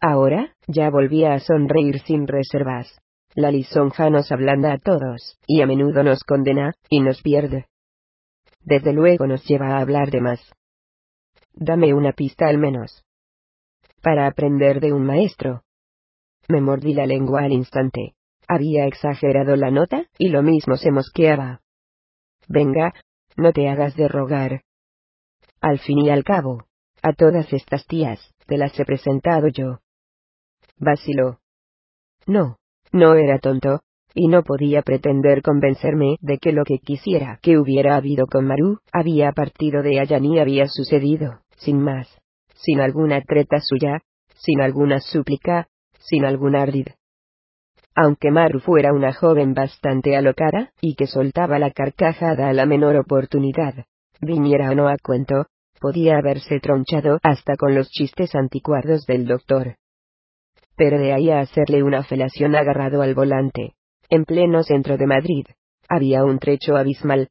Ahora, 0.00 0.54
ya 0.66 0.88
volvía 0.90 1.34
a 1.34 1.40
sonreír 1.40 2.00
sin 2.00 2.26
reservas. 2.26 2.98
La 3.34 3.50
lisonja 3.50 4.10
nos 4.10 4.32
ablanda 4.32 4.72
a 4.72 4.78
todos, 4.78 5.38
y 5.46 5.62
a 5.62 5.66
menudo 5.66 6.02
nos 6.02 6.24
condena, 6.24 6.74
y 6.88 7.00
nos 7.00 7.22
pierde. 7.22 7.66
Desde 8.60 8.92
luego 8.92 9.26
nos 9.26 9.44
lleva 9.44 9.76
a 9.76 9.80
hablar 9.80 10.10
de 10.10 10.20
más. 10.20 10.40
Dame 11.52 11.94
una 11.94 12.12
pista 12.12 12.48
al 12.48 12.58
menos. 12.58 13.04
Para 14.02 14.26
aprender 14.26 14.80
de 14.80 14.92
un 14.92 15.04
maestro. 15.04 15.62
Me 16.48 16.60
mordí 16.60 16.94
la 16.94 17.06
lengua 17.06 17.42
al 17.42 17.52
instante. 17.52 18.14
Había 18.46 18.86
exagerado 18.86 19.56
la 19.56 19.70
nota, 19.70 20.06
y 20.18 20.28
lo 20.30 20.42
mismo 20.42 20.76
se 20.76 20.90
mosqueaba. 20.90 21.60
Venga, 22.48 22.94
no 23.36 23.52
te 23.52 23.68
hagas 23.68 23.94
de 23.96 24.08
rogar. 24.08 24.62
Al 25.60 25.78
fin 25.78 25.98
y 25.98 26.10
al 26.10 26.24
cabo, 26.24 26.64
a 27.02 27.12
todas 27.12 27.52
estas 27.52 27.86
tías, 27.86 28.34
te 28.46 28.56
las 28.56 28.78
he 28.78 28.84
presentado 28.84 29.48
yo. 29.48 29.80
Vaciló. 30.78 31.40
No, 32.26 32.58
no 32.92 33.14
era 33.14 33.38
tonto, 33.38 33.80
y 34.14 34.28
no 34.28 34.42
podía 34.42 34.82
pretender 34.82 35.42
convencerme 35.42 36.16
de 36.20 36.38
que 36.38 36.52
lo 36.52 36.64
que 36.64 36.78
quisiera 36.78 37.38
que 37.42 37.58
hubiera 37.58 37.96
habido 37.96 38.26
con 38.26 38.46
Maru, 38.46 38.78
había 38.92 39.32
partido 39.32 39.82
de 39.82 40.00
allá 40.00 40.18
ni 40.18 40.38
había 40.38 40.66
sucedido, 40.66 41.40
sin 41.56 41.80
más, 41.80 42.08
sin 42.54 42.80
alguna 42.80 43.20
treta 43.22 43.60
suya, 43.60 44.00
sin 44.34 44.60
alguna 44.60 45.00
súplica, 45.00 45.68
sin 45.98 46.24
algún 46.24 46.56
ardid. 46.56 46.88
Aunque 47.94 48.30
Maru 48.30 48.60
fuera 48.60 48.92
una 48.92 49.12
joven 49.12 49.54
bastante 49.54 50.16
alocada, 50.16 50.70
y 50.80 50.94
que 50.94 51.06
soltaba 51.06 51.58
la 51.58 51.72
carcajada 51.72 52.48
a 52.48 52.52
la 52.52 52.64
menor 52.64 52.96
oportunidad, 52.96 53.84
viniera 54.20 54.70
o 54.70 54.74
no 54.74 54.88
a 54.88 54.96
cuento, 55.02 55.46
podía 55.80 56.18
haberse 56.18 56.60
tronchado 56.60 57.18
hasta 57.22 57.56
con 57.56 57.74
los 57.74 57.88
chistes 57.90 58.34
anticuados 58.34 59.04
del 59.06 59.26
doctor. 59.26 59.76
Pero 60.78 60.98
de 60.98 61.12
ahí 61.12 61.28
a 61.28 61.40
hacerle 61.40 61.82
una 61.82 62.04
felación 62.04 62.54
agarrado 62.54 63.02
al 63.02 63.14
volante, 63.14 63.74
en 64.08 64.24
pleno 64.24 64.62
centro 64.62 64.96
de 64.96 65.06
Madrid, 65.06 65.44
había 65.88 66.24
un 66.24 66.38
trecho 66.38 66.76
abismal. 66.76 67.28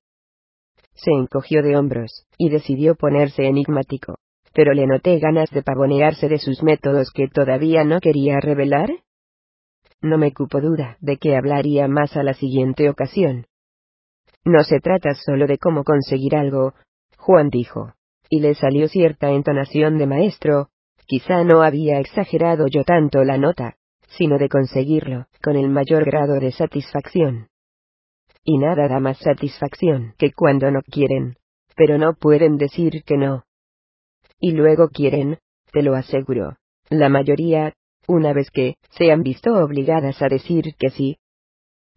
Se 0.93 1.11
encogió 1.11 1.63
de 1.63 1.77
hombros, 1.77 2.27
y 2.37 2.49
decidió 2.49 2.95
ponerse 2.95 3.45
enigmático, 3.47 4.17
pero 4.53 4.73
le 4.73 4.85
noté 4.85 5.17
ganas 5.19 5.49
de 5.49 5.63
pavonearse 5.63 6.27
de 6.27 6.39
sus 6.39 6.61
métodos 6.61 7.09
que 7.11 7.29
todavía 7.29 7.85
no 7.85 8.01
quería 8.01 8.39
revelar. 8.41 8.89
No 10.01 10.17
me 10.17 10.33
cupo 10.33 10.59
duda 10.59 10.97
de 10.99 11.17
que 11.17 11.35
hablaría 11.35 11.87
más 11.87 12.17
a 12.17 12.23
la 12.23 12.33
siguiente 12.33 12.89
ocasión. 12.89 13.45
No 14.43 14.63
se 14.63 14.79
trata 14.79 15.13
solo 15.13 15.47
de 15.47 15.57
cómo 15.57 15.83
conseguir 15.83 16.35
algo, 16.35 16.73
Juan 17.17 17.49
dijo 17.49 17.93
y 18.29 18.39
le 18.39 18.55
salió 18.55 18.87
cierta 18.87 19.29
entonación 19.31 19.97
de 19.97 20.07
maestro, 20.07 20.69
quizá 21.07 21.43
no 21.43 21.63
había 21.63 21.99
exagerado 21.99 22.67
yo 22.67 22.83
tanto 22.83 23.23
la 23.23 23.37
nota, 23.37 23.77
sino 24.17 24.37
de 24.37 24.49
conseguirlo, 24.49 25.27
con 25.41 25.55
el 25.55 25.69
mayor 25.69 26.05
grado 26.05 26.39
de 26.39 26.51
satisfacción. 26.51 27.47
Y 28.43 28.57
nada 28.57 28.87
da 28.87 28.99
más 28.99 29.17
satisfacción 29.17 30.13
que 30.17 30.31
cuando 30.31 30.69
no 30.69 30.81
quieren, 30.81 31.37
pero 31.75 31.97
no 31.97 32.13
pueden 32.13 32.57
decir 32.57 33.03
que 33.03 33.17
no. 33.17 33.43
Y 34.39 34.51
luego 34.51 34.89
quieren, 34.89 35.39
te 35.71 35.81
lo 35.81 35.95
aseguro, 35.95 36.57
la 36.89 37.09
mayoría, 37.09 37.73
una 38.07 38.33
vez 38.33 38.49
que 38.51 38.75
se 38.91 39.11
han 39.11 39.23
visto 39.23 39.53
obligadas 39.53 40.21
a 40.21 40.27
decir 40.27 40.75
que 40.77 40.89
sí. 40.89 41.17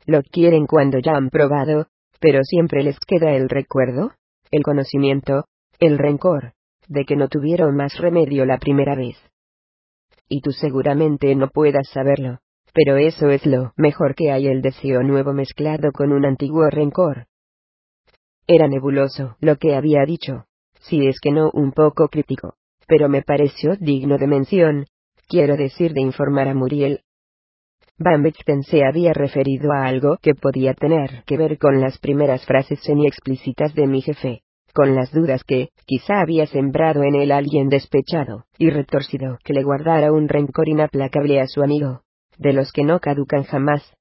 Lo 0.06 0.22
quieren 0.22 0.66
cuando 0.66 0.98
ya 0.98 1.12
han 1.12 1.30
probado, 1.30 1.86
pero 2.20 2.42
siempre 2.42 2.82
les 2.82 2.98
queda 3.00 3.32
el 3.32 3.48
recuerdo, 3.48 4.12
el 4.50 4.62
conocimiento, 4.62 5.44
el 5.78 5.98
rencor, 5.98 6.54
de 6.90 7.04
que 7.04 7.14
no 7.14 7.28
tuvieron 7.28 7.76
más 7.76 7.96
remedio 7.98 8.44
la 8.44 8.58
primera 8.58 8.96
vez. 8.96 9.16
Y 10.28 10.40
tú 10.40 10.50
seguramente 10.50 11.34
no 11.36 11.48
puedas 11.48 11.88
saberlo, 11.88 12.40
pero 12.74 12.96
eso 12.96 13.30
es 13.30 13.46
lo 13.46 13.72
mejor 13.76 14.16
que 14.16 14.32
hay 14.32 14.48
el 14.48 14.60
deseo 14.60 15.02
nuevo 15.04 15.32
mezclado 15.32 15.92
con 15.92 16.12
un 16.12 16.26
antiguo 16.26 16.68
rencor. 16.68 17.26
Era 18.46 18.66
nebuloso 18.66 19.36
lo 19.40 19.56
que 19.56 19.76
había 19.76 20.04
dicho, 20.04 20.46
si 20.80 21.06
es 21.06 21.20
que 21.20 21.30
no 21.30 21.50
un 21.54 21.70
poco 21.70 22.08
crítico, 22.08 22.54
pero 22.88 23.08
me 23.08 23.22
pareció 23.22 23.76
digno 23.76 24.18
de 24.18 24.26
mención, 24.26 24.86
quiero 25.28 25.56
decir 25.56 25.92
de 25.92 26.00
informar 26.00 26.48
a 26.48 26.54
Muriel. 26.54 27.02
Van 27.98 28.24
se 28.64 28.84
había 28.84 29.12
referido 29.12 29.70
a 29.72 29.84
algo 29.86 30.16
que 30.20 30.34
podía 30.34 30.74
tener 30.74 31.22
que 31.24 31.36
ver 31.36 31.56
con 31.58 31.80
las 31.80 31.98
primeras 31.98 32.44
frases 32.46 32.80
semi-explícitas 32.82 33.74
de 33.74 33.86
mi 33.86 34.02
jefe 34.02 34.42
con 34.72 34.94
las 34.94 35.12
dudas 35.12 35.44
que, 35.44 35.68
quizá 35.86 36.20
había 36.20 36.46
sembrado 36.46 37.02
en 37.02 37.14
él 37.14 37.32
alguien 37.32 37.68
despechado 37.68 38.44
y 38.58 38.70
retorcido 38.70 39.38
que 39.44 39.52
le 39.52 39.62
guardara 39.62 40.12
un 40.12 40.28
rencor 40.28 40.68
inaplacable 40.68 41.40
a 41.40 41.46
su 41.46 41.62
amigo, 41.62 42.02
de 42.38 42.52
los 42.52 42.72
que 42.72 42.84
no 42.84 43.00
caducan 43.00 43.44
jamás. 43.44 43.94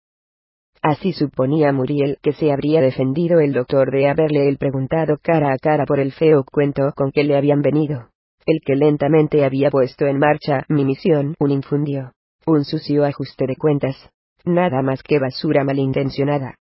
Así 0.81 1.11
suponía 1.11 1.73
Muriel 1.73 2.17
que 2.21 2.31
se 2.33 2.51
habría 2.51 2.81
defendido 2.81 3.39
el 3.39 3.51
doctor 3.51 3.91
de 3.91 4.07
haberle 4.07 4.47
él 4.47 4.57
preguntado 4.57 5.17
cara 5.21 5.51
a 5.51 5.57
cara 5.57 5.85
por 5.85 5.99
el 5.99 6.13
feo 6.13 6.43
cuento 6.49 6.93
con 6.95 7.11
que 7.11 7.23
le 7.23 7.35
habían 7.35 7.61
venido. 7.61 8.09
El 8.45 8.61
que 8.65 8.75
lentamente 8.75 9.43
había 9.43 9.69
puesto 9.69 10.05
en 10.05 10.17
marcha 10.17 10.63
mi 10.69 10.85
misión, 10.85 11.35
un 11.39 11.51
infundio. 11.51 12.13
Un 12.45 12.63
sucio 12.63 13.03
ajuste 13.03 13.45
de 13.45 13.57
cuentas. 13.57 14.09
Nada 14.45 14.81
más 14.81 15.03
que 15.03 15.19
basura 15.19 15.65
malintencionada. 15.65 16.55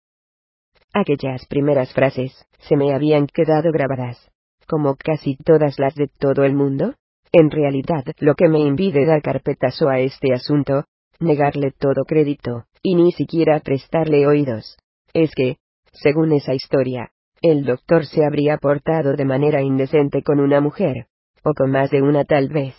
Aquellas 0.92 1.46
primeras 1.46 1.92
frases, 1.92 2.32
se 2.58 2.76
me 2.76 2.94
habían 2.94 3.26
quedado 3.26 3.70
grabadas. 3.72 4.30
Como 4.66 4.96
casi 4.96 5.36
todas 5.36 5.78
las 5.78 5.94
de 5.94 6.08
todo 6.08 6.44
el 6.44 6.54
mundo. 6.54 6.94
En 7.32 7.50
realidad, 7.50 8.04
lo 8.18 8.34
que 8.34 8.48
me 8.48 8.60
impide 8.60 9.04
dar 9.04 9.20
carpetazo 9.22 9.88
a 9.88 10.00
este 10.00 10.32
asunto, 10.32 10.84
negarle 11.20 11.72
todo 11.72 12.04
crédito, 12.06 12.64
y 12.82 12.94
ni 12.94 13.12
siquiera 13.12 13.60
prestarle 13.60 14.26
oídos, 14.26 14.78
es 15.12 15.30
que, 15.34 15.56
según 15.92 16.32
esa 16.32 16.54
historia, 16.54 17.10
el 17.42 17.64
doctor 17.64 18.06
se 18.06 18.24
habría 18.24 18.56
portado 18.56 19.14
de 19.14 19.24
manera 19.24 19.62
indecente 19.62 20.22
con 20.22 20.40
una 20.40 20.60
mujer, 20.60 21.06
o 21.44 21.52
con 21.54 21.70
más 21.70 21.90
de 21.90 22.02
una 22.02 22.24
tal 22.24 22.48
vez. 22.48 22.74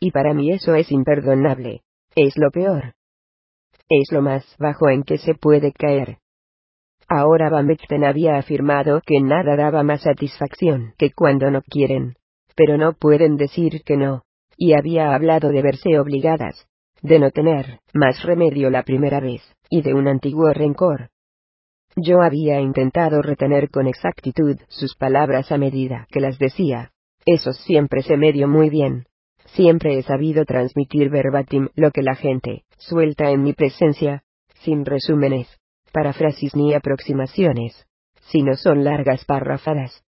Y 0.00 0.10
para 0.10 0.34
mí 0.34 0.52
eso 0.52 0.74
es 0.74 0.90
imperdonable, 0.90 1.82
es 2.16 2.36
lo 2.36 2.50
peor. 2.50 2.94
Es 3.88 4.10
lo 4.10 4.22
más 4.22 4.44
bajo 4.58 4.88
en 4.88 5.02
que 5.02 5.18
se 5.18 5.34
puede 5.34 5.72
caer. 5.72 6.18
Ahora 7.08 7.50
Van 7.50 7.68
había 8.04 8.36
afirmado 8.36 9.02
que 9.04 9.20
nada 9.20 9.56
daba 9.56 9.82
más 9.82 10.02
satisfacción 10.02 10.94
que 10.96 11.10
cuando 11.10 11.50
no 11.50 11.62
quieren, 11.62 12.16
pero 12.56 12.78
no 12.78 12.94
pueden 12.94 13.36
decir 13.36 13.82
que 13.84 13.96
no, 13.96 14.22
y 14.56 14.74
había 14.74 15.14
hablado 15.14 15.50
de 15.50 15.62
verse 15.62 15.98
obligadas, 15.98 16.66
de 17.02 17.18
no 17.18 17.30
tener 17.30 17.80
más 17.92 18.22
remedio 18.22 18.70
la 18.70 18.82
primera 18.82 19.20
vez, 19.20 19.42
y 19.68 19.82
de 19.82 19.92
un 19.94 20.08
antiguo 20.08 20.52
rencor. 20.52 21.10
Yo 21.96 22.22
había 22.22 22.60
intentado 22.60 23.22
retener 23.22 23.70
con 23.70 23.86
exactitud 23.86 24.56
sus 24.68 24.96
palabras 24.96 25.52
a 25.52 25.58
medida 25.58 26.06
que 26.10 26.20
las 26.20 26.38
decía. 26.38 26.90
Eso 27.24 27.52
siempre 27.52 28.02
se 28.02 28.16
me 28.16 28.32
dio 28.32 28.48
muy 28.48 28.68
bien. 28.68 29.06
Siempre 29.54 29.98
he 29.98 30.02
sabido 30.02 30.44
transmitir 30.44 31.10
verbatim 31.10 31.68
lo 31.76 31.90
que 31.92 32.02
la 32.02 32.16
gente 32.16 32.64
suelta 32.78 33.30
en 33.30 33.42
mi 33.42 33.52
presencia, 33.52 34.24
sin 34.62 34.84
resúmenes, 34.84 35.48
parafrasis 35.94 36.54
ni 36.56 36.74
aproximaciones, 36.74 37.86
sino 38.30 38.56
son 38.56 38.82
largas 38.82 39.24
parrafadas. 39.24 40.02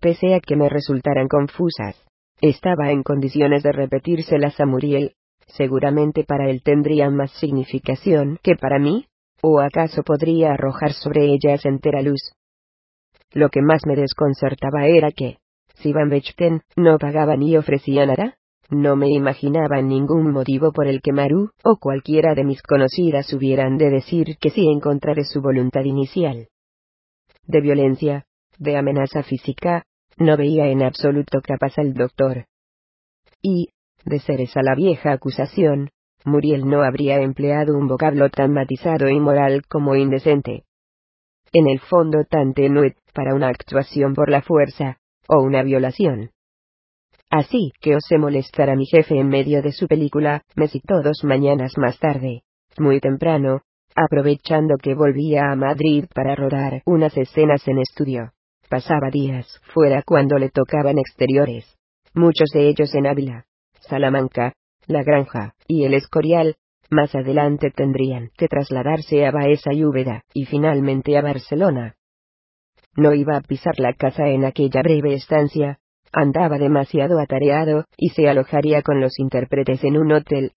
Pese 0.00 0.34
a 0.34 0.40
que 0.40 0.54
me 0.54 0.68
resultaran 0.68 1.28
confusas, 1.28 1.96
estaba 2.40 2.90
en 2.90 3.02
condiciones 3.02 3.62
de 3.62 3.72
repetírselas 3.72 4.60
a 4.60 4.66
Muriel, 4.66 5.14
seguramente 5.46 6.24
para 6.24 6.50
él 6.50 6.62
tendrían 6.62 7.16
más 7.16 7.30
significación 7.32 8.38
que 8.42 8.54
para 8.54 8.78
mí, 8.78 9.06
o 9.40 9.60
acaso 9.60 10.02
podría 10.02 10.52
arrojar 10.52 10.92
sobre 10.92 11.24
ellas 11.32 11.64
entera 11.64 12.02
luz. 12.02 12.32
Lo 13.32 13.48
que 13.48 13.62
más 13.62 13.86
me 13.86 13.96
desconcertaba 13.96 14.86
era 14.86 15.10
que, 15.10 15.38
si 15.76 15.92
Van 15.92 16.10
Bechten 16.10 16.62
no 16.76 16.98
pagaba 16.98 17.36
ni 17.36 17.56
ofrecía 17.56 18.04
nada, 18.04 18.36
no 18.72 18.96
me 18.96 19.10
imaginaba 19.10 19.82
ningún 19.82 20.32
motivo 20.32 20.72
por 20.72 20.86
el 20.86 21.02
que 21.02 21.12
Maru 21.12 21.50
o 21.62 21.76
cualquiera 21.76 22.34
de 22.34 22.42
mis 22.42 22.62
conocidas 22.62 23.30
hubieran 23.34 23.76
de 23.76 23.90
decir 23.90 24.38
que 24.40 24.48
sí 24.48 24.66
en 24.66 24.80
contra 24.80 25.12
de 25.14 25.24
su 25.24 25.42
voluntad 25.42 25.84
inicial. 25.84 26.48
De 27.46 27.60
violencia, 27.60 28.24
de 28.58 28.78
amenaza 28.78 29.22
física, 29.22 29.84
no 30.16 30.38
veía 30.38 30.68
en 30.68 30.82
absoluto 30.82 31.40
capaz 31.42 31.78
al 31.78 31.92
doctor. 31.92 32.46
Y, 33.42 33.68
de 34.06 34.20
ser 34.20 34.40
esa 34.40 34.62
la 34.62 34.74
vieja 34.74 35.12
acusación, 35.12 35.90
Muriel 36.24 36.66
no 36.66 36.82
habría 36.82 37.20
empleado 37.20 37.76
un 37.76 37.88
vocablo 37.88 38.30
tan 38.30 38.54
matizado 38.54 39.06
e 39.06 39.12
inmoral 39.12 39.64
como 39.68 39.96
indecente. 39.96 40.64
En 41.52 41.68
el 41.68 41.80
fondo 41.80 42.24
tan 42.24 42.54
tenue 42.54 42.96
para 43.12 43.34
una 43.34 43.48
actuación 43.48 44.14
por 44.14 44.30
la 44.30 44.40
fuerza, 44.40 44.96
o 45.28 45.42
una 45.42 45.62
violación. 45.62 46.30
Así 47.32 47.72
que 47.80 47.96
osé 47.96 48.18
molestar 48.18 48.68
a 48.68 48.76
mi 48.76 48.84
jefe 48.84 49.18
en 49.18 49.28
medio 49.28 49.62
de 49.62 49.72
su 49.72 49.88
película, 49.88 50.42
me 50.54 50.68
citó 50.68 51.00
dos 51.00 51.24
mañanas 51.24 51.78
más 51.78 51.98
tarde, 51.98 52.42
muy 52.76 53.00
temprano, 53.00 53.62
aprovechando 53.94 54.76
que 54.76 54.94
volvía 54.94 55.50
a 55.50 55.56
Madrid 55.56 56.04
para 56.14 56.34
rodar 56.34 56.82
unas 56.84 57.16
escenas 57.16 57.66
en 57.66 57.78
estudio. 57.78 58.32
Pasaba 58.68 59.08
días 59.10 59.62
fuera 59.72 60.02
cuando 60.02 60.36
le 60.36 60.50
tocaban 60.50 60.98
exteriores, 60.98 61.64
muchos 62.12 62.50
de 62.52 62.68
ellos 62.68 62.94
en 62.94 63.06
Ávila. 63.06 63.46
Salamanca, 63.80 64.52
La 64.86 65.02
Granja, 65.02 65.54
y 65.66 65.84
El 65.84 65.94
Escorial, 65.94 66.56
más 66.90 67.14
adelante 67.14 67.70
tendrían 67.70 68.28
que 68.36 68.46
trasladarse 68.46 69.24
a 69.24 69.30
Baeza 69.30 69.72
y 69.72 69.86
Úbeda, 69.86 70.22
y 70.34 70.44
finalmente 70.44 71.16
a 71.16 71.22
Barcelona. 71.22 71.96
No 72.94 73.14
iba 73.14 73.38
a 73.38 73.40
pisar 73.40 73.80
la 73.80 73.94
casa 73.94 74.28
en 74.28 74.44
aquella 74.44 74.82
breve 74.82 75.14
estancia, 75.14 75.78
andaba 76.12 76.58
demasiado 76.58 77.18
atareado, 77.18 77.86
y 77.96 78.10
se 78.10 78.28
alojaría 78.28 78.82
con 78.82 79.00
los 79.00 79.18
intérpretes 79.18 79.82
en 79.84 79.96
un 79.96 80.12
hotel. 80.12 80.52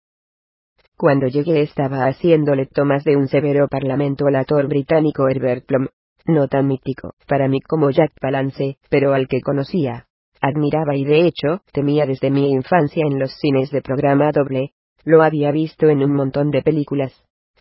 Cuando 0.96 1.26
llegué 1.26 1.62
estaba 1.62 2.06
haciéndole 2.06 2.66
tomas 2.66 3.04
de 3.04 3.16
un 3.16 3.28
severo 3.28 3.68
parlamento 3.68 4.26
al 4.26 4.36
actor 4.36 4.66
británico 4.68 5.28
Herbert 5.28 5.66
Plum, 5.66 5.88
no 6.26 6.48
tan 6.48 6.66
mítico 6.66 7.14
para 7.26 7.48
mí 7.48 7.60
como 7.60 7.90
Jack 7.90 8.12
Palance, 8.20 8.78
pero 8.88 9.12
al 9.14 9.28
que 9.28 9.40
conocía 9.40 10.06
admiraba 10.40 10.94
y 10.96 11.04
de 11.04 11.26
hecho, 11.26 11.62
temía 11.72 12.06
desde 12.06 12.30
mi 12.30 12.50
infancia 12.50 13.04
en 13.06 13.18
los 13.18 13.32
cines 13.38 13.70
de 13.70 13.82
programa 13.82 14.30
doble, 14.32 14.72
lo 15.04 15.22
había 15.22 15.50
visto 15.50 15.88
en 15.88 16.02
un 16.02 16.14
montón 16.14 16.50
de 16.50 16.62
películas, 16.62 17.12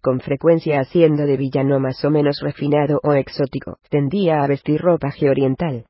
con 0.01 0.19
frecuencia 0.19 0.79
haciendo 0.79 1.25
de 1.25 1.37
villano 1.37 1.79
más 1.79 2.03
o 2.05 2.09
menos 2.09 2.39
refinado 2.41 2.99
o 3.03 3.13
exótico, 3.13 3.77
tendía 3.89 4.43
a 4.43 4.47
vestir 4.47 4.81
ropaje 4.81 5.29
oriental. 5.29 5.85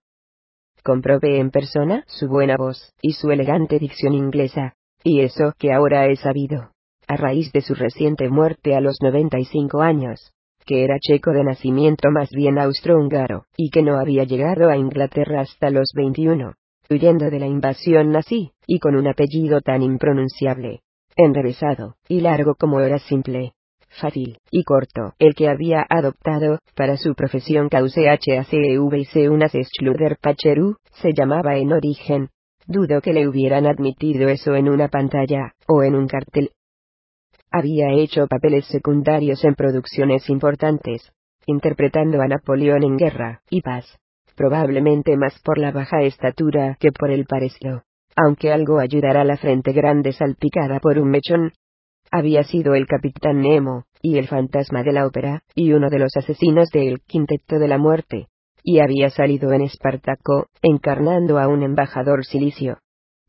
Comprobé 0.85 1.39
en 1.39 1.49
persona 1.49 2.03
su 2.05 2.27
buena 2.27 2.57
voz, 2.57 2.93
y 3.01 3.13
su 3.13 3.31
elegante 3.31 3.79
dicción 3.79 4.13
inglesa, 4.13 4.75
y 5.03 5.21
eso 5.21 5.53
que 5.57 5.73
ahora 5.73 6.05
he 6.05 6.15
sabido, 6.15 6.69
a 7.07 7.17
raíz 7.17 7.51
de 7.53 7.61
su 7.61 7.73
reciente 7.73 8.29
muerte 8.29 8.75
a 8.75 8.81
los 8.81 8.97
95 9.01 9.81
años, 9.81 10.31
que 10.63 10.83
era 10.83 10.99
checo 10.99 11.31
de 11.31 11.43
nacimiento 11.43 12.11
más 12.11 12.29
bien 12.29 12.59
austrohúngaro, 12.59 13.45
y 13.57 13.71
que 13.71 13.81
no 13.81 13.97
había 13.97 14.25
llegado 14.25 14.69
a 14.69 14.77
Inglaterra 14.77 15.41
hasta 15.41 15.71
los 15.71 15.89
21 15.95 16.53
huyendo 16.87 17.31
de 17.31 17.39
la 17.39 17.47
invasión 17.47 18.11
nazi, 18.11 18.51
y 18.67 18.77
con 18.77 18.95
un 18.95 19.07
apellido 19.07 19.61
tan 19.61 19.81
impronunciable, 19.81 20.81
enrevesado, 21.15 21.95
y 22.07 22.21
largo 22.21 22.53
como 22.53 22.79
era 22.79 22.99
simple, 22.99 23.53
fácil, 23.99 24.37
y 24.51 24.63
corto, 24.63 25.13
el 25.19 25.35
que 25.35 25.49
había 25.49 25.85
adoptado, 25.89 26.59
para 26.75 26.97
su 26.97 27.15
profesión 27.15 27.69
cause 27.69 28.09
HACEV 28.09 29.31
unas 29.31 29.51
Schluder 29.53 30.17
Pacheru, 30.21 30.77
se 31.01 31.13
llamaba 31.13 31.57
en 31.57 31.73
origen. 31.73 32.29
Dudo 32.67 33.01
que 33.01 33.13
le 33.13 33.27
hubieran 33.27 33.67
admitido 33.67 34.27
eso 34.29 34.55
en 34.55 34.69
una 34.69 34.87
pantalla, 34.87 35.53
o 35.67 35.83
en 35.83 35.95
un 35.95 36.07
cartel. 36.07 36.51
Había 37.51 37.91
hecho 37.93 38.27
papeles 38.27 38.65
secundarios 38.65 39.43
en 39.45 39.55
producciones 39.55 40.29
importantes, 40.29 41.11
interpretando 41.45 42.21
a 42.21 42.27
Napoleón 42.27 42.83
en 42.83 42.97
guerra 42.97 43.41
y 43.49 43.61
paz, 43.61 43.85
probablemente 44.35 45.15
más 45.15 45.39
por 45.43 45.57
la 45.57 45.71
baja 45.71 46.01
estatura 46.01 46.75
que 46.79 46.91
por 46.91 47.11
el 47.11 47.25
parecido, 47.25 47.83
aunque 48.15 48.51
algo 48.51 48.79
ayudará 48.79 49.23
la 49.23 49.37
frente 49.37 49.71
grande 49.71 50.11
salpicada 50.11 50.79
por 50.79 50.97
un 50.99 51.09
mechón. 51.09 51.53
Había 52.17 52.43
sido 52.43 52.75
el 52.75 52.87
capitán 52.87 53.41
Nemo, 53.41 53.83
y 54.01 54.17
el 54.17 54.29
fantasma 54.29 54.83
de 54.83 54.93
la 54.93 55.05
ópera, 55.05 55.41
y 55.53 55.73
uno 55.73 55.89
de 55.89 55.99
los 55.99 56.15
asesinos 56.15 56.69
del 56.69 57.01
Quinteto 57.01 57.59
de 57.59 57.67
la 57.67 57.77
Muerte, 57.77 58.27
y 58.63 58.79
había 58.79 59.09
salido 59.09 59.51
en 59.51 59.63
Espartaco, 59.63 60.45
encarnando 60.61 61.39
a 61.39 61.49
un 61.49 61.61
embajador 61.61 62.23
silicio. 62.23 62.77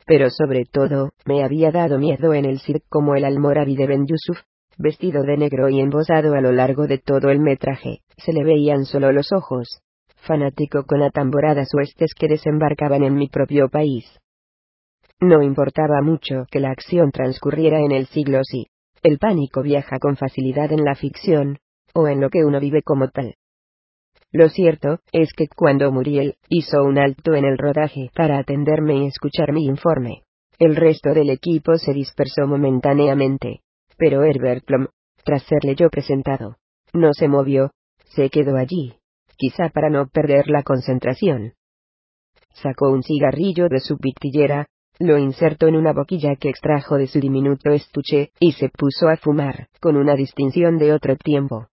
Pero 0.07 0.31
sobre 0.31 0.67
todo, 0.71 1.11
me 1.25 1.43
había 1.43 1.73
dado 1.73 1.99
miedo 1.99 2.33
en 2.33 2.45
el 2.45 2.61
circo 2.61 2.87
como 2.89 3.17
el 3.17 3.25
almoraví 3.25 3.75
de 3.75 3.89
Ben 3.89 4.07
Yusuf, 4.07 4.41
vestido 4.79 5.25
de 5.25 5.37
negro 5.37 5.69
y 5.69 5.81
embosado 5.81 6.35
a 6.35 6.41
lo 6.41 6.53
largo 6.53 6.87
de 6.87 6.99
todo 6.99 7.31
el 7.31 7.41
metraje, 7.41 8.03
se 8.17 8.33
le 8.33 8.45
veían 8.45 8.85
solo 8.85 9.11
los 9.11 9.33
ojos, 9.33 9.81
fanático 10.15 10.85
con 10.85 11.03
atamboradas 11.03 11.75
huestes 11.75 12.15
que 12.15 12.29
desembarcaban 12.29 13.03
en 13.03 13.17
mi 13.17 13.27
propio 13.27 13.69
país. 13.69 14.05
No 15.19 15.43
importaba 15.43 16.03
mucho 16.03 16.45
que 16.53 16.61
la 16.61 16.71
acción 16.71 17.11
transcurriera 17.11 17.81
en 17.81 17.91
el 17.91 18.07
siglo 18.07 18.43
sí. 18.45 18.69
El 19.03 19.19
pánico 19.19 19.63
viaja 19.63 19.99
con 19.99 20.17
facilidad 20.17 20.73
en 20.73 20.85
la 20.85 20.95
ficción, 20.95 21.59
o 21.95 22.09
en 22.09 22.21
lo 22.21 22.31
que 22.31 22.45
uno 22.45 22.61
vive 22.61 22.83
como 22.83 23.09
tal. 23.09 23.37
Lo 24.33 24.49
cierto 24.49 24.99
es 25.13 25.33
que 25.35 25.47
cuando 25.49 25.91
Muriel 25.93 26.37
hizo 26.49 26.83
un 26.83 26.99
alto 26.99 27.35
en 27.35 27.45
el 27.45 27.57
rodaje 27.57 28.11
para 28.15 28.39
atenderme 28.39 28.97
y 28.97 29.07
escuchar 29.07 29.53
mi 29.53 29.65
informe, 29.65 30.25
el 30.59 30.77
resto 30.77 31.15
del 31.15 31.31
equipo 31.31 31.77
se 31.77 31.93
dispersó 31.93 32.47
momentáneamente, 32.47 33.61
pero 33.97 34.25
Herbert 34.25 34.65
Plum, 34.65 34.89
tras 35.25 35.43
serle 35.45 35.75
yo 35.75 35.89
presentado, 35.89 36.57
no 36.93 37.13
se 37.13 37.29
movió, 37.29 37.71
se 38.05 38.31
quedó 38.31 38.57
allí, 38.57 38.95
quizá 39.37 39.69
para 39.71 39.91
no 39.91 40.07
perder 40.09 40.49
la 40.49 40.63
concentración. 40.63 41.55
Sacó 42.53 42.91
un 42.91 43.03
cigarrillo 43.03 43.69
de 43.69 43.81
su 43.81 43.99
pitillera, 43.99 44.67
lo 44.99 45.19
insertó 45.19 45.69
en 45.69 45.77
una 45.77 45.93
boquilla 45.93 46.37
que 46.37 46.49
extrajo 46.49 46.97
de 46.97 47.07
su 47.07 47.21
diminuto 47.21 47.71
estuche, 47.71 48.31
y 48.41 48.53
se 48.53 48.69
puso 48.69 49.09
a 49.09 49.17
fumar, 49.17 49.69
con 49.81 49.97
una 49.97 50.15
distinción 50.15 50.79
de 50.79 50.93
otro 50.93 51.17
tiempo. 51.17 51.69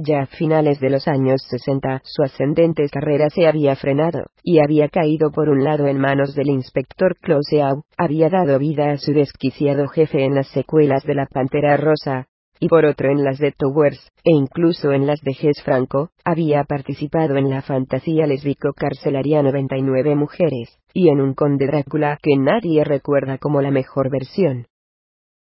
Ya 0.00 0.20
a 0.20 0.26
finales 0.26 0.78
de 0.78 0.90
los 0.90 1.08
años 1.08 1.42
60, 1.48 2.02
su 2.04 2.22
ascendente 2.22 2.88
carrera 2.88 3.30
se 3.30 3.48
había 3.48 3.74
frenado, 3.74 4.26
y 4.44 4.60
había 4.60 4.88
caído 4.88 5.32
por 5.32 5.48
un 5.48 5.64
lado 5.64 5.88
en 5.88 5.98
manos 5.98 6.36
del 6.36 6.50
inspector 6.50 7.16
Clouseau, 7.20 7.82
había 7.96 8.28
dado 8.28 8.60
vida 8.60 8.92
a 8.92 8.96
su 8.96 9.12
desquiciado 9.12 9.88
jefe 9.88 10.24
en 10.24 10.36
las 10.36 10.48
secuelas 10.48 11.02
de 11.02 11.14
La 11.14 11.26
Pantera 11.26 11.76
Rosa, 11.76 12.28
y 12.60 12.68
por 12.68 12.84
otro 12.84 13.10
en 13.10 13.24
las 13.24 13.38
de 13.38 13.52
Towers, 13.52 14.10
e 14.24 14.30
incluso 14.32 14.92
en 14.92 15.06
las 15.06 15.20
de 15.20 15.34
Ges 15.34 15.62
Franco, 15.62 16.10
había 16.24 16.64
participado 16.64 17.36
en 17.36 17.50
la 17.50 17.62
fantasía 17.62 18.26
lesbico 18.26 18.72
carcelaria 18.72 19.42
99 19.42 20.14
mujeres, 20.14 20.78
y 20.92 21.08
en 21.08 21.20
un 21.20 21.34
conde 21.34 21.66
Drácula 21.66 22.18
que 22.22 22.36
nadie 22.36 22.84
recuerda 22.84 23.38
como 23.38 23.62
la 23.62 23.70
mejor 23.70 24.10
versión. 24.10 24.66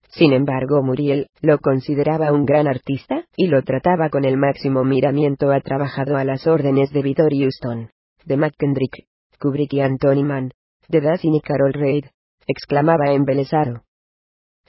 Sin 0.10 0.32
embargo, 0.32 0.84
Muriel 0.84 1.28
lo 1.42 1.58
consideraba 1.58 2.32
un 2.32 2.46
gran 2.46 2.68
artista, 2.68 3.26
y 3.36 3.48
lo 3.48 3.64
trataba 3.64 4.10
con 4.10 4.26
el 4.26 4.38
máximo 4.38 4.84
miramiento. 4.84 5.52
Ha 5.52 5.60
trabajado 5.62 6.18
a 6.18 6.24
las 6.24 6.46
órdenes 6.46 6.92
de 6.92 7.02
Vitor 7.02 7.34
Houston, 7.34 7.90
de 8.26 8.38
McKendrick, 8.38 9.08
Kubrick 9.40 9.74
y 9.74 9.82
Anthony 9.82 10.24
Mann, 10.24 10.52
de 10.88 11.02
Dazin 11.02 11.34
y 11.34 11.42
Carol 11.42 11.74
Reid, 11.74 12.06
exclamaba 12.46 13.12
embelesado. 13.12 13.84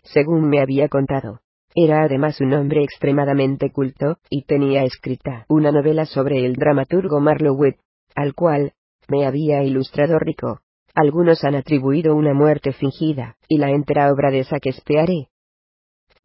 Según 0.02 0.48
me 0.48 0.60
había 0.60 0.88
contado, 0.88 1.40
era 1.74 2.04
además 2.04 2.40
un 2.40 2.52
hombre 2.54 2.82
extremadamente 2.82 3.70
culto, 3.70 4.18
y 4.30 4.44
tenía 4.44 4.84
escrita 4.84 5.44
una 5.48 5.72
novela 5.72 6.06
sobre 6.06 6.44
el 6.46 6.54
dramaturgo 6.54 7.20
Marlowe, 7.20 7.76
al 8.14 8.34
cual 8.34 8.72
me 9.08 9.26
había 9.26 9.62
ilustrado 9.62 10.18
rico. 10.18 10.60
Algunos 10.94 11.42
han 11.44 11.56
atribuido 11.56 12.14
una 12.14 12.34
muerte 12.34 12.72
fingida, 12.72 13.36
y 13.48 13.58
la 13.58 13.70
entera 13.70 14.12
obra 14.12 14.30
de 14.30 14.44
Shakespeare 14.44 15.28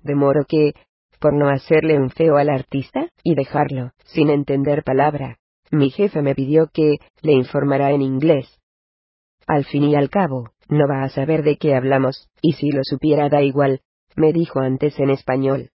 de 0.03 0.15
modo 0.15 0.45
que, 0.47 0.73
por 1.19 1.33
no 1.33 1.49
hacerle 1.49 1.97
un 1.97 2.09
feo 2.09 2.37
al 2.37 2.49
artista, 2.49 3.09
y 3.23 3.35
dejarlo, 3.35 3.91
sin 4.05 4.29
entender 4.29 4.83
palabra, 4.83 5.37
mi 5.71 5.89
jefe 5.89 6.21
me 6.21 6.35
pidió 6.35 6.67
que, 6.73 6.97
le 7.21 7.33
informara 7.33 7.91
en 7.91 8.01
inglés. 8.01 8.59
Al 9.47 9.65
fin 9.65 9.83
y 9.83 9.95
al 9.95 10.09
cabo, 10.09 10.51
no 10.69 10.87
va 10.87 11.03
a 11.03 11.09
saber 11.09 11.43
de 11.43 11.57
qué 11.57 11.75
hablamos, 11.75 12.29
y 12.41 12.53
si 12.53 12.71
lo 12.71 12.81
supiera 12.83 13.29
da 13.29 13.41
igual, 13.41 13.81
me 14.19 14.33
dijo 14.33 14.59
antes 14.59 14.99
en 14.99 15.09
español. 15.09 15.69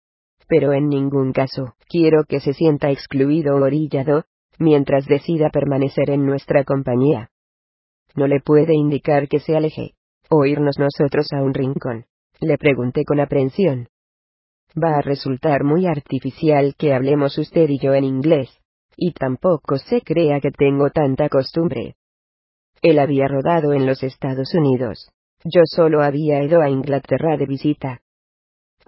Pero 0.48 0.72
en 0.72 0.88
ningún 0.88 1.32
caso, 1.32 1.74
quiero 1.88 2.24
que 2.24 2.40
se 2.40 2.54
sienta 2.54 2.90
excluido 2.90 3.54
o 3.54 3.62
orillado, 3.62 4.24
mientras 4.58 5.06
decida 5.06 5.50
permanecer 5.50 6.10
en 6.10 6.26
nuestra 6.26 6.64
compañía. 6.64 7.30
No 8.16 8.26
le 8.26 8.40
puede 8.40 8.74
indicar 8.74 9.28
que 9.28 9.38
se 9.38 9.56
aleje, 9.56 9.94
o 10.28 10.44
irnos 10.44 10.78
nosotros 10.78 11.28
a 11.32 11.42
un 11.42 11.54
rincón. 11.54 12.06
Le 12.40 12.58
pregunté 12.58 13.04
con 13.04 13.20
aprensión. 13.20 13.88
Va 14.76 14.96
a 14.98 15.02
resultar 15.02 15.62
muy 15.62 15.86
artificial 15.86 16.74
que 16.76 16.94
hablemos 16.94 17.36
usted 17.38 17.68
y 17.68 17.78
yo 17.78 17.94
en 17.94 18.04
inglés. 18.04 18.50
Y 18.96 19.12
tampoco 19.12 19.78
se 19.78 20.00
crea 20.02 20.40
que 20.40 20.50
tengo 20.50 20.90
tanta 20.90 21.28
costumbre. 21.28 21.94
Él 22.82 22.98
había 22.98 23.28
rodado 23.28 23.72
en 23.72 23.86
los 23.86 24.02
Estados 24.02 24.54
Unidos. 24.54 25.10
Yo 25.44 25.62
solo 25.64 26.02
había 26.02 26.42
ido 26.42 26.60
a 26.60 26.70
Inglaterra 26.70 27.36
de 27.36 27.46
visita. 27.46 28.00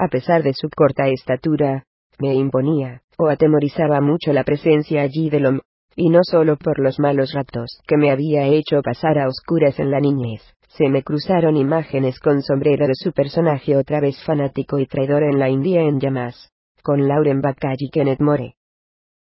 A 0.04 0.08
pesar 0.08 0.42
de 0.42 0.52
su 0.52 0.68
corta 0.68 1.06
estatura, 1.06 1.84
me 2.18 2.34
imponía, 2.34 3.02
o 3.16 3.28
atemorizaba 3.28 4.00
mucho 4.00 4.32
la 4.32 4.42
presencia 4.42 5.02
allí 5.02 5.30
de 5.30 5.38
Lom, 5.38 5.60
y 5.94 6.10
no 6.10 6.24
solo 6.24 6.56
por 6.56 6.80
los 6.80 6.98
malos 6.98 7.32
ratos 7.32 7.80
que 7.86 7.96
me 7.96 8.10
había 8.10 8.46
hecho 8.46 8.82
pasar 8.82 9.16
a 9.20 9.28
oscuras 9.28 9.78
en 9.78 9.92
la 9.92 10.00
niñez, 10.00 10.42
se 10.66 10.88
me 10.88 11.04
cruzaron 11.04 11.56
imágenes 11.56 12.18
con 12.18 12.42
sombrero 12.42 12.88
de 12.88 12.96
su 12.96 13.12
personaje 13.12 13.76
otra 13.76 14.00
vez 14.00 14.20
fanático 14.24 14.80
y 14.80 14.86
traidor 14.86 15.22
en 15.22 15.38
la 15.38 15.50
India 15.50 15.82
en 15.82 16.00
llamas, 16.00 16.50
con 16.82 17.06
Lauren 17.06 17.40
Bacall 17.40 17.76
y 17.78 17.88
Kenneth 17.90 18.20
More. 18.20 18.56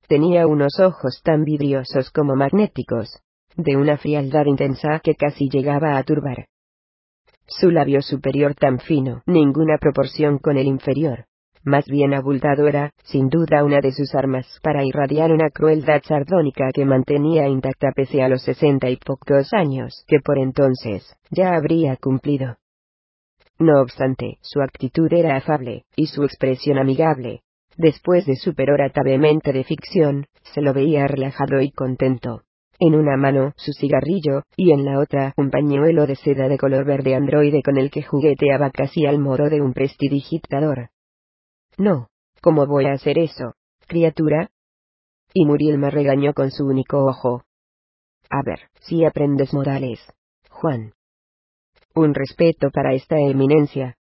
Tenía 0.07 0.47
unos 0.47 0.79
ojos 0.79 1.21
tan 1.25 1.43
vidriosos 1.43 2.13
como 2.13 2.37
magnéticos, 2.37 3.19
de 3.57 3.77
una 3.77 3.97
frialdad 3.97 4.47
intensa 4.47 5.01
que 5.03 5.17
casi 5.17 5.49
llegaba 5.49 5.99
a 5.99 6.05
turbar. 6.05 6.47
Su 7.51 7.71
labio 7.71 8.01
superior 8.01 8.55
tan 8.55 8.79
fino, 8.79 9.23
ninguna 9.27 9.77
proporción 9.77 10.39
con 10.39 10.57
el 10.57 10.67
inferior, 10.67 11.27
más 11.65 11.85
bien 11.87 12.15
abultado 12.15 12.69
era, 12.69 12.93
sin 13.03 13.29
duda, 13.29 13.65
una 13.65 13.81
de 13.81 13.93
sus 13.93 14.15
armas 14.15 14.47
para 14.63 14.85
irradiar 14.85 15.31
una 15.33 15.51
crueldad 15.51 16.01
sardónica 16.03 16.71
que 16.73 16.87
mantenía 16.87 17.49
intacta 17.49 17.93
pese 17.95 18.23
a 18.23 18.29
los 18.29 18.43
sesenta 18.43 18.89
y 18.89 18.97
pocos 18.97 19.53
años 19.53 20.05
que 20.07 20.21
por 20.21 20.39
entonces 20.39 21.15
ya 21.31 21.55
habría 21.55 21.97
cumplido. 21.97 22.57
No 23.59 23.83
obstante, 23.83 24.39
su 24.41 24.63
actitud 24.63 25.13
era 25.13 25.37
afable, 25.37 25.85
y 25.97 26.07
su 26.07 26.23
expresión 26.23 26.79
amigable. 26.79 27.43
Después 27.77 28.25
de 28.27 28.37
su 28.37 28.55
perorata 28.55 29.03
vehemente 29.05 29.53
de 29.53 29.65
ficción, 29.65 30.27
se 30.55 30.63
lo 30.63 30.73
veía 30.73 31.07
relajado 31.09 31.61
y 31.61 31.73
contento. 31.73 32.43
En 32.83 32.95
una 32.95 33.19
mano, 33.19 33.53
su 33.57 33.73
cigarrillo, 33.75 34.45
y 34.57 34.73
en 34.73 34.87
la 34.87 35.01
otra, 35.01 35.35
un 35.37 35.51
pañuelo 35.51 36.07
de 36.07 36.17
seda 36.17 36.49
de 36.49 36.57
color 36.57 36.87
verde 36.87 37.15
androide 37.15 37.63
con 37.63 37.77
el 37.77 37.91
que 37.91 38.03
jugueteaba 38.03 38.71
casi 38.71 39.05
al 39.05 39.19
modo 39.19 39.51
de 39.51 39.61
un 39.61 39.75
prestidigitador. 39.75 40.89
No, 41.77 42.09
¿cómo 42.41 42.67
voy 42.67 42.87
a 42.87 42.93
hacer 42.93 43.19
eso, 43.19 43.53
criatura? 43.87 44.49
Y 45.35 45.45
Muriel 45.45 45.77
me 45.77 45.91
regañó 45.91 46.33
con 46.33 46.51
su 46.51 46.65
único 46.65 47.05
ojo. 47.05 47.43
A 48.31 48.41
ver, 48.43 48.71
si 48.81 49.05
aprendes 49.05 49.53
modales, 49.53 50.01
Juan. 50.49 50.95
Un 51.95 52.15
respeto 52.15 52.71
para 52.71 52.95
esta 52.95 53.19
eminencia. 53.19 53.99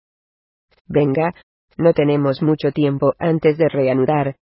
Venga, 0.87 1.35
no 1.79 1.95
tenemos 1.95 2.43
mucho 2.43 2.73
tiempo 2.73 3.15
antes 3.19 3.57
de 3.57 3.71
reanudar. 3.71 4.37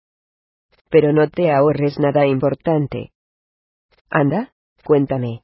Pero 0.89 1.11
no 1.11 1.29
te 1.29 1.51
ahorres 1.51 1.99
nada 1.99 2.25
importante. 2.25 3.11
Anda, 4.13 4.51
cuéntame. 4.83 5.43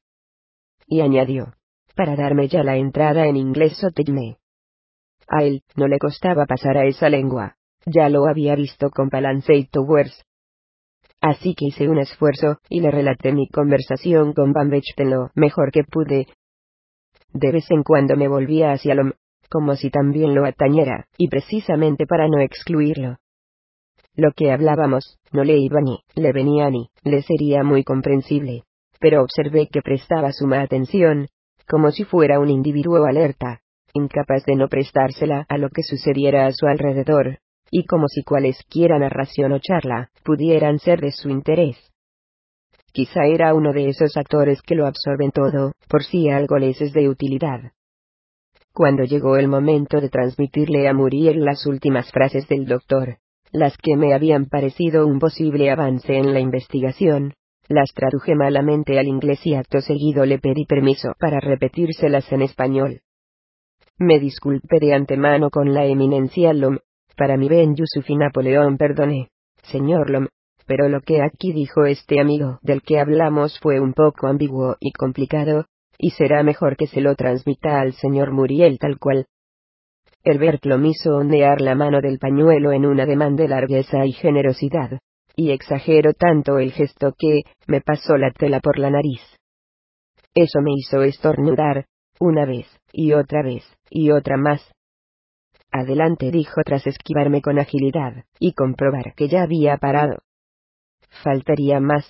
Y 0.87 0.99
añadió, 0.99 1.53
para 1.95 2.17
darme 2.17 2.49
ya 2.49 2.63
la 2.63 2.75
entrada 2.75 3.25
en 3.25 3.37
inglés 3.37 3.81
o 3.81 3.87
A 5.29 5.43
él 5.43 5.63
no 5.77 5.87
le 5.87 5.97
costaba 5.97 6.45
pasar 6.45 6.77
a 6.77 6.85
esa 6.85 7.09
lengua. 7.09 7.55
Ya 7.85 8.09
lo 8.09 8.27
había 8.27 8.55
visto 8.55 8.89
con 8.89 9.09
Palance 9.09 9.55
y 9.55 9.67
Towers. 9.67 10.21
Así 11.21 11.55
que 11.55 11.67
hice 11.67 11.87
un 11.87 11.99
esfuerzo, 11.99 12.57
y 12.69 12.81
le 12.81 12.91
relaté 12.91 13.31
mi 13.31 13.47
conversación 13.47 14.33
con 14.33 14.51
Van 14.51 14.69
Vechten 14.69 15.11
lo 15.11 15.31
mejor 15.33 15.71
que 15.71 15.83
pude. 15.85 16.27
De 17.31 17.51
vez 17.53 17.71
en 17.71 17.83
cuando 17.83 18.17
me 18.17 18.27
volvía 18.27 18.73
hacia 18.73 18.95
Lom, 18.95 19.13
como 19.49 19.77
si 19.77 19.89
también 19.89 20.35
lo 20.35 20.45
atañera, 20.45 21.07
y 21.17 21.29
precisamente 21.29 22.05
para 22.05 22.27
no 22.27 22.41
excluirlo. 22.41 23.17
Lo 24.17 24.31
que 24.31 24.51
hablábamos, 24.51 25.19
no 25.31 25.43
le 25.43 25.57
iba 25.57 25.79
ni, 25.79 25.99
le 26.15 26.33
venía 26.33 26.71
ni, 26.71 26.89
le 27.03 27.21
sería 27.21 27.63
muy 27.63 27.83
comprensible. 27.83 28.63
Pero 28.99 29.21
observé 29.21 29.67
que 29.71 29.83
prestaba 29.83 30.31
suma 30.31 30.61
atención, 30.61 31.27
como 31.67 31.91
si 31.91 32.03
fuera 32.03 32.39
un 32.39 32.49
individuo 32.49 33.05
alerta, 33.05 33.61
incapaz 33.93 34.43
de 34.45 34.55
no 34.55 34.69
prestársela 34.69 35.45
a 35.47 35.59
lo 35.59 35.69
que 35.69 35.83
sucediera 35.83 36.47
a 36.47 36.51
su 36.51 36.65
alrededor, 36.65 37.37
y 37.69 37.85
como 37.85 38.07
si 38.07 38.23
cualesquiera 38.23 38.97
narración 38.97 39.51
o 39.51 39.59
charla 39.59 40.09
pudieran 40.23 40.79
ser 40.79 40.99
de 40.99 41.11
su 41.11 41.29
interés. 41.29 41.77
Quizá 42.91 43.25
era 43.25 43.53
uno 43.53 43.71
de 43.71 43.89
esos 43.89 44.17
actores 44.17 44.63
que 44.63 44.73
lo 44.73 44.87
absorben 44.87 45.29
todo, 45.29 45.73
por 45.87 46.03
si 46.03 46.29
algo 46.29 46.57
les 46.57 46.81
es 46.81 46.91
de 46.91 47.07
utilidad. 47.07 47.71
Cuando 48.73 49.03
llegó 49.03 49.37
el 49.37 49.47
momento 49.47 50.01
de 50.01 50.09
transmitirle 50.09 50.87
a 50.87 50.93
Muriel 50.95 51.45
las 51.45 51.67
últimas 51.67 52.11
frases 52.11 52.47
del 52.47 52.65
doctor, 52.65 53.17
las 53.51 53.77
que 53.77 53.95
me 53.95 54.13
habían 54.13 54.45
parecido 54.45 55.07
un 55.07 55.19
posible 55.19 55.71
avance 55.71 56.17
en 56.17 56.33
la 56.33 56.39
investigación, 56.39 57.33
las 57.69 57.91
traduje 57.93 58.35
malamente 58.35 58.97
al 58.97 59.07
inglés 59.07 59.45
y 59.45 59.55
acto 59.55 59.81
seguido 59.81 60.25
le 60.25 60.39
pedí 60.39 60.65
permiso 60.65 61.13
para 61.19 61.39
repetírselas 61.39 62.31
en 62.31 62.41
español. 62.41 63.01
Me 63.97 64.19
disculpé 64.19 64.79
de 64.79 64.93
antemano 64.93 65.49
con 65.49 65.73
la 65.73 65.85
eminencia 65.85 66.53
Lom, 66.53 66.77
para 67.17 67.35
mi 67.35 67.49
Ben 67.49 67.75
Yusuf 67.75 68.09
y 68.09 68.15
Napoleón 68.15 68.77
perdone, 68.77 69.29
señor 69.63 70.09
Lom, 70.09 70.27
pero 70.67 70.87
lo 70.87 71.01
que 71.01 71.21
aquí 71.21 71.51
dijo 71.51 71.85
este 71.85 72.19
amigo 72.19 72.59
del 72.61 72.81
que 72.83 72.99
hablamos 72.99 73.59
fue 73.59 73.79
un 73.79 73.93
poco 73.93 74.27
ambiguo 74.27 74.75
y 74.79 74.91
complicado, 74.91 75.65
y 75.97 76.11
será 76.11 76.43
mejor 76.43 76.77
que 76.77 76.87
se 76.87 77.01
lo 77.01 77.15
transmita 77.15 77.79
al 77.79 77.93
señor 77.93 78.31
Muriel 78.31 78.77
tal 78.77 78.99
cual. 78.99 79.25
Herbert 80.23 80.65
Lom 80.65 80.85
hizo 80.85 81.15
ondear 81.15 81.61
la 81.61 81.75
mano 81.75 82.01
del 82.01 82.19
pañuelo 82.19 82.71
en 82.71 82.85
un 82.85 82.99
ademán 82.99 83.35
de 83.35 83.47
largueza 83.47 84.05
y 84.05 84.11
generosidad, 84.11 84.99
y 85.35 85.51
exageró 85.51 86.13
tanto 86.13 86.57
el 86.59 86.71
gesto 86.71 87.13
que, 87.17 87.41
me 87.67 87.81
pasó 87.81 88.17
la 88.17 88.31
tela 88.31 88.59
por 88.59 88.79
la 88.79 88.89
nariz. 88.89 89.21
Eso 90.33 90.61
me 90.61 90.71
hizo 90.75 91.01
estornudar, 91.01 91.85
una 92.19 92.45
vez, 92.45 92.67
y 92.91 93.13
otra 93.13 93.43
vez, 93.43 93.63
y 93.89 94.11
otra 94.11 94.37
más, 94.37 94.71
Adelante 95.71 96.31
dijo 96.31 96.61
tras 96.63 96.87
esquivarme 96.87 97.41
con 97.41 97.59
agilidad, 97.59 98.25
y 98.39 98.53
comprobar 98.53 99.13
que 99.15 99.27
ya 99.27 99.43
había 99.43 99.77
parado. 99.77 100.19
Faltaría 101.23 101.79
más. 101.79 102.05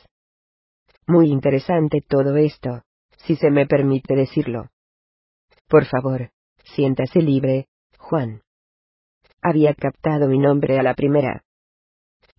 Muy 1.08 1.30
interesante 1.30 2.02
todo 2.08 2.36
esto, 2.38 2.84
si 3.18 3.36
se 3.36 3.50
me 3.50 3.66
permite 3.66 4.16
decirlo. 4.16 4.70
Por 5.68 5.86
favor, 5.86 6.30
siéntase 6.76 7.22
libre, 7.22 7.68
Juan. 8.10 8.42
Había 9.42 9.74
captado 9.74 10.30
mi 10.30 10.40
nombre 10.40 10.80
a 10.80 10.82
la 10.82 10.94
primera. 10.94 11.44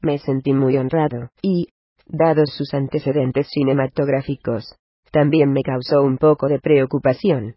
Me 0.00 0.16
sentí 0.16 0.54
muy 0.54 0.78
honrado, 0.78 1.28
y, 1.42 1.68
dados 2.06 2.54
sus 2.56 2.72
antecedentes 2.72 3.48
cinematográficos, 3.50 4.76
también 5.10 5.52
me 5.52 5.60
causó 5.62 6.00
un 6.02 6.16
poco 6.16 6.48
de 6.48 6.58
preocupación. 6.58 7.56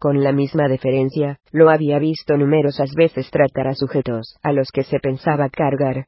Con 0.00 0.24
la 0.24 0.32
misma 0.32 0.66
deferencia, 0.66 1.38
lo 1.52 1.70
había 1.70 2.00
visto 2.00 2.36
numerosas 2.36 2.92
veces 2.96 3.30
tratar 3.30 3.68
a 3.68 3.74
sujetos 3.76 4.36
a 4.42 4.50
los 4.50 4.72
que 4.72 4.82
se 4.82 4.98
pensaba 4.98 5.50
cargar. 5.50 6.06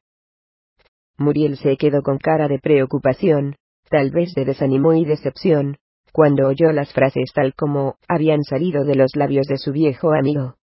Muriel 1.18 1.57
se 1.57 1.76
quedó 1.76 2.02
con 2.02 2.18
cara 2.18 2.49
de 2.49 2.59
preocupación, 2.59 3.55
tal 3.91 4.10
vez 4.10 4.35
de 4.35 4.44
desánimo 4.44 4.93
y 4.93 5.05
decepción, 5.05 5.76
cuando 6.12 6.49
oyó 6.49 6.73
las 6.73 6.93
frases 6.93 7.31
tal 7.33 7.55
como 7.55 7.94
habían 8.09 8.43
salido 8.43 8.85
de 8.85 8.97
los 8.97 9.15
labios 9.15 9.47
de 9.47 9.59
su 9.59 9.70
viejo 9.70 10.12
amigo. 10.12 10.57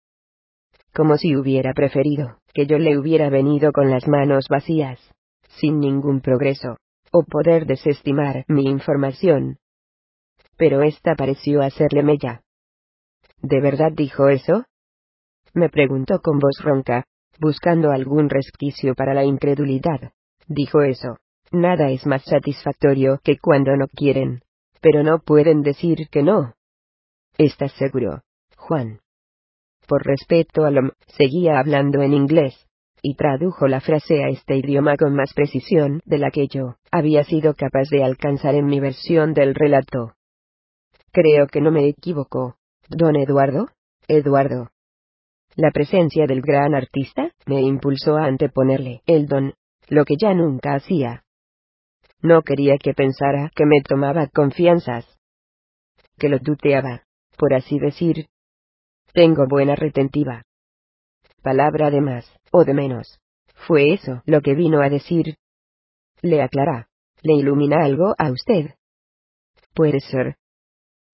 Como 0.93 1.17
si 1.17 1.35
hubiera 1.35 1.73
preferido 1.73 2.37
que 2.53 2.65
yo 2.65 2.77
le 2.77 2.97
hubiera 2.97 3.29
venido 3.29 3.71
con 3.71 3.89
las 3.89 4.07
manos 4.07 4.47
vacías, 4.49 4.99
sin 5.59 5.79
ningún 5.79 6.21
progreso, 6.21 6.77
o 7.11 7.23
poder 7.23 7.65
desestimar 7.65 8.45
mi 8.47 8.63
información. 8.63 9.57
Pero 10.57 10.81
esta 10.81 11.15
pareció 11.15 11.61
hacerle 11.61 12.03
mella. 12.03 12.41
¿De 13.41 13.61
verdad 13.61 13.91
dijo 13.93 14.27
eso? 14.27 14.65
Me 15.53 15.69
preguntó 15.69 16.19
con 16.19 16.39
voz 16.39 16.61
ronca, 16.61 17.05
buscando 17.39 17.91
algún 17.91 18.29
resquicio 18.29 18.93
para 18.93 19.13
la 19.13 19.23
incredulidad. 19.23 20.11
Dijo 20.47 20.81
eso. 20.81 21.17
Nada 21.51 21.89
es 21.89 22.05
más 22.05 22.23
satisfactorio 22.23 23.19
que 23.23 23.37
cuando 23.37 23.75
no 23.75 23.87
quieren. 23.87 24.41
Pero 24.81 25.03
no 25.03 25.19
pueden 25.19 25.61
decir 25.61 26.07
que 26.09 26.23
no. 26.23 26.53
¿Estás 27.37 27.73
seguro, 27.73 28.21
Juan? 28.55 28.99
Por 29.91 30.05
respeto 30.05 30.63
a 30.63 30.71
Lom, 30.71 30.91
seguía 31.17 31.59
hablando 31.59 32.01
en 32.01 32.13
inglés, 32.13 32.55
y 33.01 33.15
tradujo 33.15 33.67
la 33.67 33.81
frase 33.81 34.23
a 34.23 34.29
este 34.29 34.55
idioma 34.55 34.95
con 34.95 35.13
más 35.13 35.33
precisión 35.33 35.99
de 36.05 36.17
la 36.17 36.31
que 36.31 36.47
yo 36.47 36.77
había 36.91 37.25
sido 37.25 37.55
capaz 37.55 37.89
de 37.89 38.01
alcanzar 38.01 38.55
en 38.55 38.67
mi 38.67 38.79
versión 38.79 39.33
del 39.33 39.53
relato. 39.53 40.13
Creo 41.11 41.47
que 41.47 41.59
no 41.59 41.71
me 41.71 41.89
equivoco. 41.89 42.55
¿Don 42.87 43.17
Eduardo? 43.17 43.67
Eduardo. 44.07 44.69
La 45.57 45.71
presencia 45.71 46.25
del 46.25 46.39
gran 46.39 46.73
artista 46.73 47.33
me 47.45 47.59
impulsó 47.59 48.15
a 48.15 48.27
anteponerle 48.27 49.01
el 49.07 49.25
don, 49.25 49.55
lo 49.89 50.05
que 50.05 50.15
ya 50.17 50.33
nunca 50.33 50.73
hacía. 50.73 51.25
No 52.21 52.43
quería 52.43 52.77
que 52.77 52.93
pensara 52.93 53.51
que 53.53 53.65
me 53.65 53.81
tomaba 53.81 54.27
confianzas. 54.27 55.05
Que 56.17 56.29
lo 56.29 56.39
tuteaba, 56.39 57.03
por 57.37 57.53
así 57.53 57.77
decir. 57.77 58.30
Tengo 59.13 59.45
buena 59.47 59.75
retentiva. 59.75 60.43
Palabra 61.41 61.89
de 61.89 62.01
más, 62.01 62.31
o 62.51 62.63
de 62.63 62.73
menos. 62.73 63.19
Fue 63.67 63.93
eso 63.93 64.21
lo 64.25 64.41
que 64.41 64.55
vino 64.55 64.81
a 64.81 64.89
decir. 64.89 65.35
Le 66.21 66.41
aclara. 66.41 66.87
¿Le 67.21 67.33
ilumina 67.33 67.83
algo 67.83 68.15
a 68.17 68.31
usted? 68.31 68.75
Puede 69.73 69.99
ser. 69.99 70.37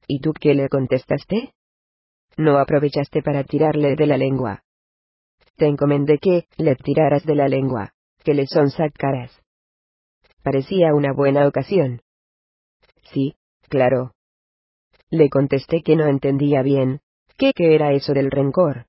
¿Y 0.08 0.22
tú 0.22 0.34
qué 0.34 0.54
le 0.54 0.70
contestaste? 0.70 1.54
No 2.38 2.60
aprovechaste 2.60 3.22
para 3.22 3.44
tirarle 3.44 3.96
de 3.96 4.06
la 4.06 4.18
lengua. 4.18 4.64
Te 5.58 5.66
encomendé 5.66 6.20
que 6.20 6.48
le 6.58 6.76
tiraras 6.76 7.26
de 7.26 7.36
la 7.36 7.48
lengua, 7.48 7.92
que 8.24 8.34
le 8.34 8.46
son 8.48 8.70
sacaras 8.70 9.42
parecía 10.48 10.94
una 10.94 11.12
buena 11.12 11.46
ocasión. 11.46 12.00
Sí, 13.12 13.36
claro. 13.68 14.14
Le 15.10 15.30
contesté 15.30 15.82
que 15.84 15.98
no 15.98 16.06
entendía 16.06 16.62
bien, 16.62 17.02
qué 17.38 17.54
era 17.58 17.94
eso 17.94 18.14
del 18.14 18.32
rencor. 18.32 18.88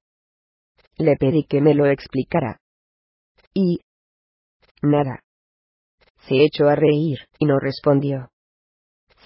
Le 0.97 1.17
pedí 1.17 1.45
que 1.45 1.61
me 1.61 1.75
lo 1.75 1.87
explicara. 1.87 2.61
Y... 3.55 3.81
nada. 4.83 5.23
Se 6.27 6.45
echó 6.45 6.69
a 6.69 6.75
reír, 6.75 7.19
y 7.39 7.47
no 7.47 7.59
respondió. 7.59 8.31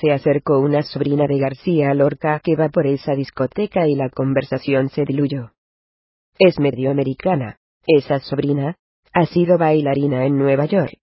Se 0.00 0.10
acercó 0.10 0.58
una 0.58 0.82
sobrina 0.82 1.26
de 1.26 1.38
García 1.38 1.94
Lorca 1.94 2.40
que 2.42 2.56
va 2.56 2.68
por 2.68 2.86
esa 2.86 3.14
discoteca 3.14 3.86
y 3.86 3.94
la 3.94 4.10
conversación 4.10 4.88
se 4.88 5.04
diluyó. 5.04 5.52
Es 6.38 6.58
medio 6.58 6.90
americana, 6.90 7.58
esa 7.86 8.20
sobrina, 8.20 8.76
ha 9.12 9.26
sido 9.26 9.58
bailarina 9.58 10.24
en 10.26 10.38
Nueva 10.38 10.66
York 10.66 11.02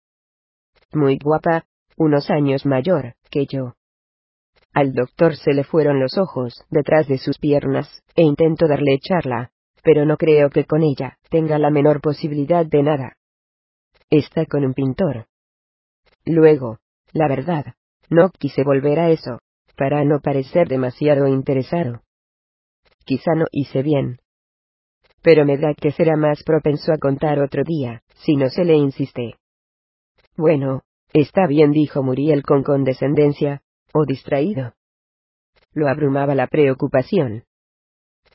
muy 0.94 1.18
guapa, 1.22 1.66
unos 1.98 2.30
años 2.30 2.66
mayor 2.66 3.14
que 3.30 3.46
yo. 3.46 3.76
Al 4.74 4.94
doctor 4.94 5.36
se 5.36 5.54
le 5.54 5.64
fueron 5.64 6.00
los 6.00 6.18
ojos 6.18 6.64
detrás 6.70 7.08
de 7.08 7.18
sus 7.18 7.38
piernas, 7.40 8.04
e 8.16 8.24
intento 8.24 8.68
darle 8.68 9.00
charla, 9.00 9.52
pero 9.84 10.06
no 10.06 10.18
creo 10.18 10.50
que 10.50 10.66
con 10.66 10.84
ella 10.84 11.18
tenga 11.30 11.58
la 11.58 11.70
menor 11.70 12.02
posibilidad 12.02 12.66
de 12.66 12.84
nada. 12.84 13.18
Está 14.10 14.46
con 14.46 14.66
un 14.66 14.74
pintor. 14.74 15.26
Luego, 16.26 16.78
la 17.14 17.28
verdad, 17.28 17.74
no 18.10 18.30
quise 18.32 18.64
volver 18.64 19.00
a 19.00 19.10
eso, 19.10 19.40
para 19.76 20.04
no 20.04 20.20
parecer 20.20 20.68
demasiado 20.68 21.28
interesado. 21.28 22.02
Quizá 23.06 23.34
no 23.36 23.46
hice 23.52 23.82
bien. 23.82 24.20
Pero 25.22 25.46
me 25.46 25.58
da 25.58 25.74
que 25.74 25.92
será 25.92 26.16
más 26.16 26.44
propenso 26.44 26.92
a 26.94 26.98
contar 26.98 27.40
otro 27.40 27.64
día, 27.64 28.04
si 28.16 28.36
no 28.36 28.50
se 28.50 28.66
le 28.66 28.76
insiste. 28.76 29.36
Bueno, 30.38 30.82
está 31.14 31.48
bien, 31.48 31.72
dijo 31.72 32.04
Muriel 32.04 32.44
con 32.44 32.64
condescendencia, 32.64 33.62
o 33.94 34.06
distraído. 34.06 34.74
Lo 35.74 35.88
abrumaba 35.88 36.36
la 36.36 36.48
preocupación. 36.48 37.44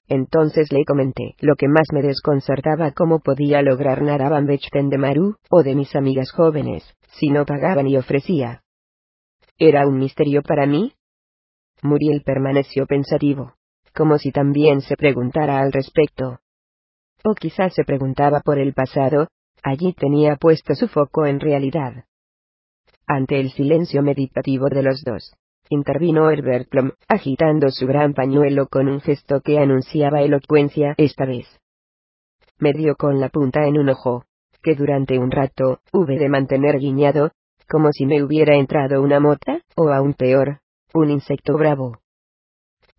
Entonces 0.07 0.71
le 0.73 0.85
comenté 0.85 1.35
lo 1.41 1.57
que 1.57 1.69
más 1.69 1.87
me 1.93 2.03
desconcertaba 2.03 2.93
cómo 2.93 3.21
podía 3.21 3.63
lograr 3.63 4.03
nada 4.03 4.29
Van 4.29 4.47
de 4.47 4.99
Maru, 4.99 5.37
o 5.51 5.63
de 5.63 5.75
mis 5.75 5.97
amigas 5.97 6.31
jóvenes, 6.31 6.85
si 7.19 7.29
no 7.29 7.47
pagaban 7.47 7.87
y 7.87 7.97
ofrecía. 7.97 8.63
¿Era 9.59 9.87
un 9.87 9.99
misterio 9.99 10.43
para 10.43 10.67
mí? 10.67 10.93
Muriel 11.83 12.23
permaneció 12.25 12.87
pensativo, 12.87 13.55
como 13.95 14.19
si 14.19 14.31
también 14.31 14.81
se 14.81 14.97
preguntara 14.97 15.61
al 15.61 15.73
respecto. 15.73 16.41
O 17.25 17.35
quizás 17.35 17.73
se 17.75 17.85
preguntaba 17.85 18.41
por 18.41 18.59
el 18.59 18.75
pasado, 18.75 19.29
Allí 19.67 19.95
tenía 19.95 20.37
puesto 20.37 20.75
su 20.75 20.89
foco 20.89 21.25
en 21.25 21.41
realidad. 21.41 22.05
Ante 23.07 23.41
el 23.41 23.51
silencio 23.51 24.03
meditativo 24.03 24.69
de 24.69 24.83
los 24.83 25.03
dos, 25.03 25.35
intervino 25.69 26.31
Herbert 26.31 26.69
Plum, 26.69 26.93
agitando 27.09 27.71
su 27.71 27.87
gran 27.87 28.15
pañuelo 28.15 28.67
con 28.67 28.89
un 28.89 29.01
gesto 29.01 29.41
que 29.41 29.59
anunciaba 29.59 30.23
elocuencia 30.23 30.95
esta 30.97 31.25
vez. 31.25 31.47
Me 32.59 32.73
dio 32.73 32.97
con 32.97 33.21
la 33.21 33.29
punta 33.29 33.67
en 33.67 33.79
un 33.79 33.89
ojo, 33.89 34.25
que 34.63 34.75
durante 34.75 35.19
un 35.19 35.31
rato 35.31 35.81
hube 35.93 36.19
de 36.19 36.29
mantener 36.29 36.79
guiñado, 36.79 37.33
como 37.69 37.93
si 37.93 38.07
me 38.07 38.23
hubiera 38.23 38.57
entrado 38.57 39.03
una 39.03 39.21
mota, 39.21 39.61
o 39.77 39.91
aún 39.91 40.15
peor, 40.15 40.61
un 40.93 41.11
insecto 41.11 41.55
bravo. 41.57 41.99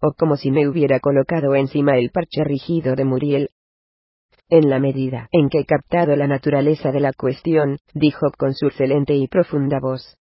O 0.02 0.14
como 0.14 0.36
si 0.36 0.52
me 0.52 0.68
hubiera 0.68 1.00
colocado 1.00 1.56
encima 1.56 1.98
el 1.98 2.12
parche 2.12 2.44
rígido 2.44 2.96
de 2.96 3.06
Muriel, 3.06 3.50
en 4.50 4.70
la 4.70 4.80
medida 4.80 5.28
en 5.32 5.50
que 5.50 5.60
he 5.60 5.66
captado 5.66 6.16
la 6.16 6.28
naturaleza 6.28 6.92
de 6.92 7.00
la 7.00 7.14
cuestión, 7.14 7.80
dijo 7.94 8.28
con 8.38 8.54
su 8.54 8.68
excelente 8.68 9.16
y 9.16 9.28
profunda 9.28 9.80
voz. 9.80 10.18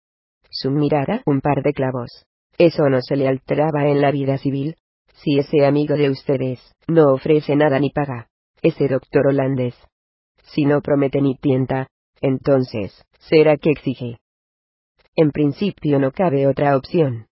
Su 0.51 0.71
mirada, 0.71 1.23
un 1.27 1.41
par 1.41 1.63
de 1.63 1.73
clavos. 1.73 2.27
Eso 2.59 2.89
no 2.89 3.01
se 3.01 3.17
le 3.17 3.29
alteraba 3.29 3.89
en 3.89 4.01
la 4.01 4.11
vida 4.11 4.39
civil. 4.39 4.77
Si 5.15 5.39
ese 5.39 5.65
amigo 5.65 5.95
de 5.97 6.11
ustedes 6.11 6.61
no 6.87 7.13
ofrece 7.13 7.57
nada 7.57 7.79
ni 7.79 7.91
paga, 7.91 8.29
ese 8.63 8.89
doctor 8.89 9.29
holandés. 9.29 9.75
Si 10.43 10.65
no 10.65 10.81
promete 10.81 11.21
ni 11.21 11.37
tienta, 11.37 11.89
entonces, 12.21 13.05
será 13.19 13.57
que 13.57 13.71
exige. 13.71 14.19
En 15.17 15.31
principio 15.31 15.99
no 15.99 16.11
cabe 16.11 16.47
otra 16.47 16.77
opción. 16.77 17.27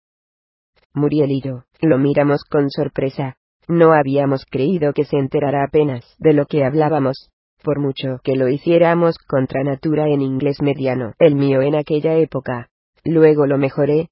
Muriel 0.94 1.30
y 1.30 1.40
yo, 1.40 1.64
lo 1.80 1.98
miramos 1.98 2.44
con 2.44 2.70
sorpresa, 2.70 3.36
no 3.68 3.92
habíamos 3.92 4.44
creído 4.44 4.92
que 4.92 5.04
se 5.04 5.16
enterara 5.16 5.64
apenas 5.64 6.04
de 6.18 6.32
lo 6.32 6.46
que 6.46 6.64
hablábamos, 6.64 7.30
por 7.62 7.78
mucho 7.80 8.18
que 8.22 8.36
lo 8.36 8.48
hiciéramos 8.48 9.16
contra 9.18 9.62
natura 9.62 10.08
en 10.08 10.20
inglés 10.20 10.60
mediano, 10.60 11.14
el 11.18 11.34
mío 11.36 11.62
en 11.62 11.76
aquella 11.76 12.14
época. 12.14 12.68
Luego 13.04 13.46
lo 13.46 13.58
mejoré. 13.58 14.08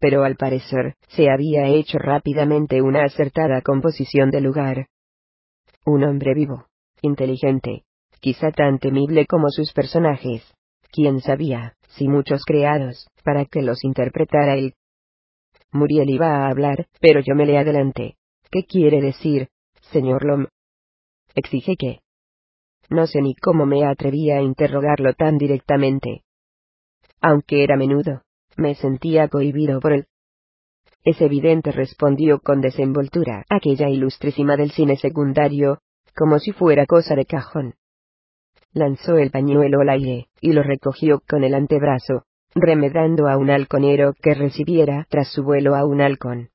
Pero 0.00 0.24
al 0.24 0.36
parecer, 0.36 0.94
se 1.08 1.30
había 1.30 1.66
hecho 1.68 1.98
rápidamente 1.98 2.82
una 2.82 3.04
acertada 3.04 3.62
composición 3.62 4.30
de 4.30 4.40
lugar. 4.40 4.88
Un 5.84 6.04
hombre 6.04 6.34
vivo, 6.34 6.66
inteligente, 7.00 7.84
quizá 8.20 8.50
tan 8.50 8.78
temible 8.78 9.26
como 9.26 9.50
sus 9.50 9.72
personajes. 9.72 10.42
Quién 10.92 11.20
sabía, 11.20 11.76
si 11.88 12.08
muchos 12.08 12.42
creados, 12.44 13.08
para 13.24 13.44
que 13.44 13.62
los 13.62 13.84
interpretara 13.84 14.56
él. 14.56 14.74
Muriel 15.72 16.10
iba 16.10 16.28
a 16.28 16.48
hablar, 16.48 16.86
pero 17.00 17.20
yo 17.20 17.34
me 17.34 17.46
le 17.46 17.58
adelanté. 17.58 18.16
¿Qué 18.50 18.64
quiere 18.64 19.00
decir, 19.00 19.48
señor 19.92 20.24
Lom? 20.24 20.46
Exige 21.34 21.76
que. 21.76 22.00
No 22.88 23.06
sé 23.06 23.20
ni 23.20 23.34
cómo 23.34 23.66
me 23.66 23.84
atrevía 23.84 24.36
a 24.36 24.42
interrogarlo 24.42 25.12
tan 25.14 25.38
directamente. 25.38 26.22
Aunque 27.20 27.64
era 27.64 27.76
menudo, 27.76 28.22
me 28.56 28.74
sentía 28.74 29.28
cohibido 29.28 29.80
por 29.80 29.92
él. 29.92 30.06
Es 31.04 31.20
evidente, 31.20 31.70
respondió 31.70 32.40
con 32.40 32.60
desenvoltura 32.60 33.44
aquella 33.48 33.88
ilustrísima 33.88 34.56
del 34.56 34.72
cine 34.72 34.96
secundario, 34.96 35.78
como 36.16 36.38
si 36.38 36.52
fuera 36.52 36.86
cosa 36.86 37.14
de 37.14 37.26
cajón. 37.26 37.74
lanzó 38.72 39.16
el 39.16 39.30
pañuelo 39.30 39.80
al 39.80 39.88
aire, 39.88 40.26
y 40.40 40.52
lo 40.52 40.62
recogió 40.62 41.22
con 41.26 41.44
el 41.44 41.54
antebrazo, 41.54 42.24
remedando 42.54 43.28
a 43.28 43.36
un 43.36 43.50
halconero 43.50 44.14
que 44.20 44.34
recibiera 44.34 45.06
tras 45.08 45.28
su 45.32 45.42
vuelo 45.42 45.74
a 45.76 45.86
un 45.86 46.00
halcón. 46.00 46.50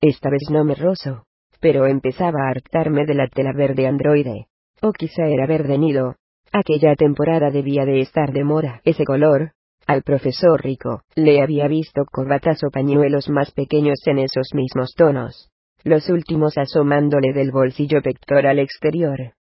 Esta 0.00 0.30
vez 0.30 0.42
no 0.50 0.64
me 0.64 0.74
rozo, 0.74 1.24
pero 1.60 1.86
empezaba 1.86 2.44
a 2.44 2.50
hartarme 2.50 3.04
de 3.04 3.14
la 3.14 3.26
tela 3.28 3.52
verde 3.52 3.86
androide. 3.86 4.46
O 4.80 4.92
quizá 4.92 5.26
era 5.26 5.46
verde 5.46 5.76
nido. 5.78 6.16
Aquella 6.52 6.94
temporada 6.94 7.50
debía 7.50 7.84
de 7.84 8.00
estar 8.00 8.32
de 8.32 8.44
moda 8.44 8.80
ese 8.84 9.04
color. 9.04 9.52
Al 9.88 10.02
profesor 10.02 10.62
Rico, 10.62 11.00
le 11.16 11.40
había 11.40 11.66
visto 11.66 12.04
corbatas 12.04 12.62
o 12.62 12.70
pañuelos 12.70 13.30
más 13.30 13.52
pequeños 13.52 13.98
en 14.04 14.18
esos 14.18 14.50
mismos 14.52 14.92
tonos. 14.94 15.48
Los 15.82 16.10
últimos 16.10 16.58
asomándole 16.58 17.32
del 17.32 17.50
bolsillo 17.50 18.02
pectoral 18.02 18.58
exterior. 18.58 19.32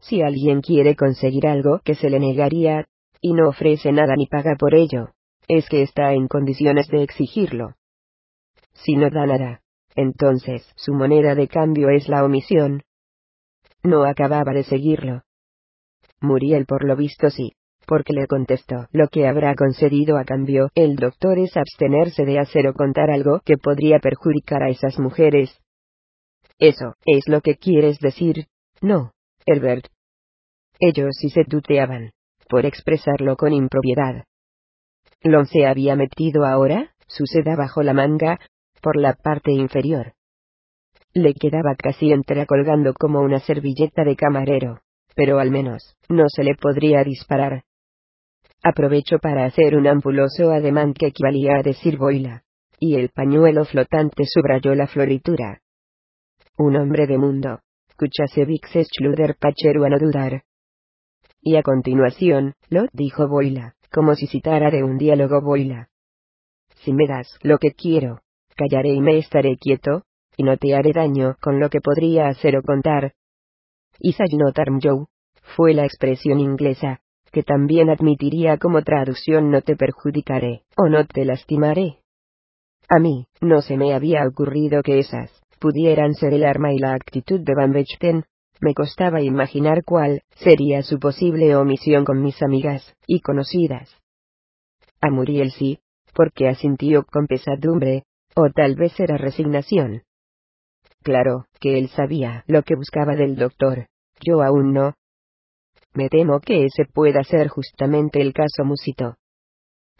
Si 0.00 0.22
alguien 0.22 0.62
quiere 0.62 0.96
conseguir 0.96 1.46
algo 1.46 1.80
que 1.84 1.94
se 1.94 2.08
le 2.08 2.18
negaría, 2.18 2.86
y 3.20 3.34
no 3.34 3.50
ofrece 3.50 3.92
nada 3.92 4.14
ni 4.16 4.26
paga 4.26 4.56
por 4.58 4.74
ello, 4.74 5.10
es 5.48 5.68
que 5.68 5.82
está 5.82 6.14
en 6.14 6.28
condiciones 6.28 6.88
de 6.88 7.02
exigirlo. 7.02 7.74
Si 8.72 8.96
no 8.96 9.10
da 9.10 9.26
nada, 9.26 9.60
entonces 9.94 10.66
su 10.76 10.94
moneda 10.94 11.34
de 11.34 11.46
cambio 11.46 11.90
es 11.90 12.08
la 12.08 12.24
omisión. 12.24 12.84
No 13.82 14.04
acababa 14.04 14.54
de 14.54 14.64
seguirlo. 14.64 15.24
Muriel 16.22 16.64
por 16.64 16.84
lo 16.84 16.96
visto 16.96 17.28
sí, 17.28 17.52
porque 17.88 18.12
le 18.12 18.26
contestó, 18.26 18.86
lo 18.92 19.08
que 19.08 19.26
habrá 19.26 19.54
concedido 19.54 20.18
a 20.18 20.24
cambio 20.24 20.68
el 20.74 20.94
doctor 20.96 21.38
es 21.38 21.56
abstenerse 21.56 22.26
de 22.26 22.38
hacer 22.38 22.68
o 22.68 22.74
contar 22.74 23.10
algo 23.10 23.40
que 23.46 23.56
podría 23.56 23.98
perjudicar 23.98 24.62
a 24.62 24.68
esas 24.68 24.98
mujeres. 24.98 25.58
Eso, 26.58 26.94
es 27.06 27.26
lo 27.28 27.40
que 27.40 27.56
quieres 27.56 27.98
decir, 27.98 28.46
no, 28.82 29.12
Herbert. 29.46 29.86
Ellos 30.78 31.16
sí 31.18 31.30
se 31.30 31.44
tuteaban, 31.44 32.10
por 32.50 32.66
expresarlo 32.66 33.36
con 33.36 33.54
impropiedad. 33.54 34.24
Lon 35.22 35.46
se 35.46 35.66
había 35.66 35.96
metido 35.96 36.44
ahora, 36.44 36.92
su 37.06 37.24
seda 37.24 37.56
bajo 37.56 37.82
la 37.82 37.94
manga, 37.94 38.38
por 38.82 39.00
la 39.00 39.14
parte 39.14 39.50
inferior. 39.50 40.12
Le 41.14 41.32
quedaba 41.32 41.74
casi 41.74 42.12
entera 42.12 42.44
colgando 42.44 42.92
como 42.92 43.20
una 43.20 43.40
servilleta 43.40 44.04
de 44.04 44.14
camarero, 44.14 44.80
pero 45.16 45.38
al 45.38 45.50
menos, 45.50 45.96
no 46.10 46.26
se 46.28 46.44
le 46.44 46.54
podría 46.54 47.02
disparar. 47.02 47.62
Aprovecho 48.62 49.18
para 49.18 49.44
hacer 49.44 49.76
un 49.76 49.86
ampuloso 49.86 50.50
ademán 50.50 50.92
que 50.92 51.06
equivalía 51.06 51.56
a 51.58 51.62
decir 51.62 51.96
boila, 51.96 52.42
y 52.80 52.96
el 52.96 53.10
pañuelo 53.10 53.64
flotante 53.64 54.24
subrayó 54.26 54.74
la 54.74 54.86
floritura. 54.86 55.60
Un 56.56 56.76
hombre 56.76 57.06
de 57.06 57.18
mundo. 57.18 57.60
Kuchasevich 57.96 58.66
Schluder 58.66 59.36
Pacheru 59.36 59.84
a 59.84 59.88
no 59.88 59.98
dudar. 59.98 60.42
Y 61.40 61.56
a 61.56 61.62
continuación, 61.62 62.54
lo 62.68 62.86
dijo 62.92 63.28
Boila, 63.28 63.74
como 63.92 64.14
si 64.14 64.26
citara 64.26 64.70
de 64.70 64.84
un 64.84 64.98
diálogo 64.98 65.40
Boila. 65.40 65.88
Si 66.82 66.92
me 66.92 67.06
das 67.08 67.38
lo 67.42 67.58
que 67.58 67.72
quiero, 67.72 68.20
callaré 68.56 68.90
y 68.90 69.00
me 69.00 69.18
estaré 69.18 69.56
quieto, 69.56 70.02
y 70.36 70.44
no 70.44 70.56
te 70.56 70.76
haré 70.76 70.92
daño 70.92 71.36
con 71.40 71.58
lo 71.58 71.70
que 71.70 71.80
podría 71.80 72.28
hacer 72.28 72.56
o 72.56 72.62
contar. 72.62 73.14
Isai 73.98 74.28
no 74.36 74.52
fue 75.56 75.74
la 75.74 75.84
expresión 75.84 76.38
inglesa, 76.38 77.00
que 77.32 77.42
también 77.42 77.90
admitiría 77.90 78.58
como 78.58 78.82
traducción 78.82 79.50
no 79.50 79.62
te 79.62 79.76
perjudicaré, 79.76 80.62
o 80.76 80.88
no 80.88 81.06
te 81.06 81.24
lastimaré. 81.24 81.98
A 82.88 82.98
mí, 82.98 83.26
no 83.40 83.60
se 83.60 83.76
me 83.76 83.94
había 83.94 84.26
ocurrido 84.26 84.82
que 84.82 84.98
esas, 84.98 85.30
pudieran 85.58 86.14
ser 86.14 86.32
el 86.34 86.44
arma 86.44 86.72
y 86.72 86.78
la 86.78 86.94
actitud 86.94 87.40
de 87.40 87.54
Van 87.54 87.72
Bechten, 87.72 88.24
me 88.60 88.74
costaba 88.74 89.20
imaginar 89.20 89.84
cuál 89.84 90.22
sería 90.36 90.82
su 90.82 90.98
posible 90.98 91.54
omisión 91.54 92.04
con 92.04 92.22
mis 92.22 92.42
amigas 92.42 92.96
y 93.06 93.20
conocidas. 93.20 93.94
A 95.00 95.10
Muriel 95.10 95.52
sí, 95.52 95.78
porque 96.14 96.48
asintió 96.48 97.04
con 97.04 97.26
pesadumbre, 97.26 98.04
o 98.34 98.50
tal 98.50 98.74
vez 98.74 98.98
era 98.98 99.16
resignación. 99.16 100.02
Claro, 101.02 101.46
que 101.60 101.78
él 101.78 101.88
sabía 101.88 102.44
lo 102.46 102.62
que 102.62 102.74
buscaba 102.74 103.14
del 103.14 103.36
doctor, 103.36 103.86
yo 104.20 104.42
aún 104.42 104.72
no. 104.72 104.94
Me 105.94 106.08
temo 106.08 106.40
que 106.40 106.64
ese 106.64 106.84
pueda 106.84 107.22
ser 107.24 107.48
justamente 107.48 108.20
el 108.20 108.32
caso 108.32 108.64
Musito. 108.64 109.16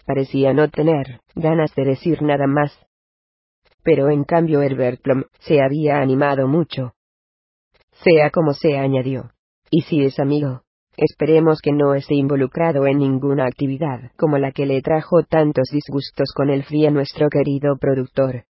Parecía 0.06 0.52
no 0.52 0.68
tener 0.70 1.20
ganas 1.34 1.74
de 1.74 1.84
decir 1.84 2.22
nada 2.22 2.46
más. 2.46 2.78
Pero 3.82 4.10
en 4.10 4.24
cambio 4.24 4.62
Herbert 4.62 5.00
Plum 5.02 5.24
se 5.40 5.60
había 5.62 6.00
animado 6.00 6.46
mucho. 6.48 6.94
Sea 8.04 8.30
como 8.30 8.52
sea, 8.52 8.82
añadió. 8.82 9.32
Y 9.70 9.82
si 9.82 10.04
es 10.04 10.18
amigo, 10.18 10.62
Esperemos 11.00 11.60
que 11.62 11.70
no 11.70 11.94
esté 11.94 12.16
involucrado 12.16 12.84
en 12.88 12.98
ninguna 12.98 13.46
actividad 13.46 14.10
como 14.16 14.36
la 14.36 14.50
que 14.50 14.66
le 14.66 14.82
trajo 14.82 15.22
tantos 15.22 15.68
disgustos 15.70 16.32
con 16.34 16.50
el 16.50 16.64
FI 16.64 16.86
a 16.86 16.90
nuestro 16.90 17.28
querido 17.28 17.76
productor. 17.78 18.46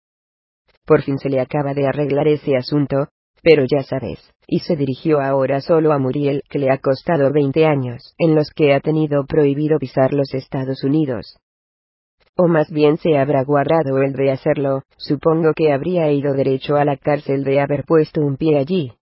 Por 0.85 1.03
fin 1.03 1.19
se 1.19 1.29
le 1.29 1.41
acaba 1.41 1.73
de 1.73 1.87
arreglar 1.87 2.27
ese 2.27 2.57
asunto, 2.57 3.07
pero 3.43 3.65
ya 3.65 3.83
sabes, 3.83 4.19
y 4.47 4.61
se 4.61 4.77
dirigió 4.77 5.21
ahora 5.21 5.61
solo 5.61 5.93
a 5.93 5.99
Muriel, 5.99 6.43
que 6.49 6.59
le 6.59 6.71
ha 6.71 6.79
costado 6.79 7.33
20 7.33 7.67
años, 7.67 8.15
en 8.19 8.35
los 8.35 8.51
que 8.51 8.75
ha 8.75 8.81
tenido 8.81 9.25
prohibido 9.27 9.79
pisar 9.79 10.13
los 10.13 10.33
Estados 10.33 10.85
Unidos. 10.85 11.37
O 12.37 12.49
más 12.49 12.71
bien 12.71 12.97
se 12.99 13.19
habrá 13.19 13.45
guardado 13.45 13.99
el 13.99 14.13
de 14.13 14.31
hacerlo, 14.31 14.83
supongo 14.97 15.53
que 15.55 15.73
habría 15.73 16.11
ido 16.11 16.33
derecho 16.33 16.77
a 16.77 16.85
la 16.85 16.97
cárcel 16.97 17.45
de 17.45 17.61
haber 17.61 17.85
puesto 17.85 18.21
un 18.21 18.37
pie 18.37 18.59
allí. 18.59 18.93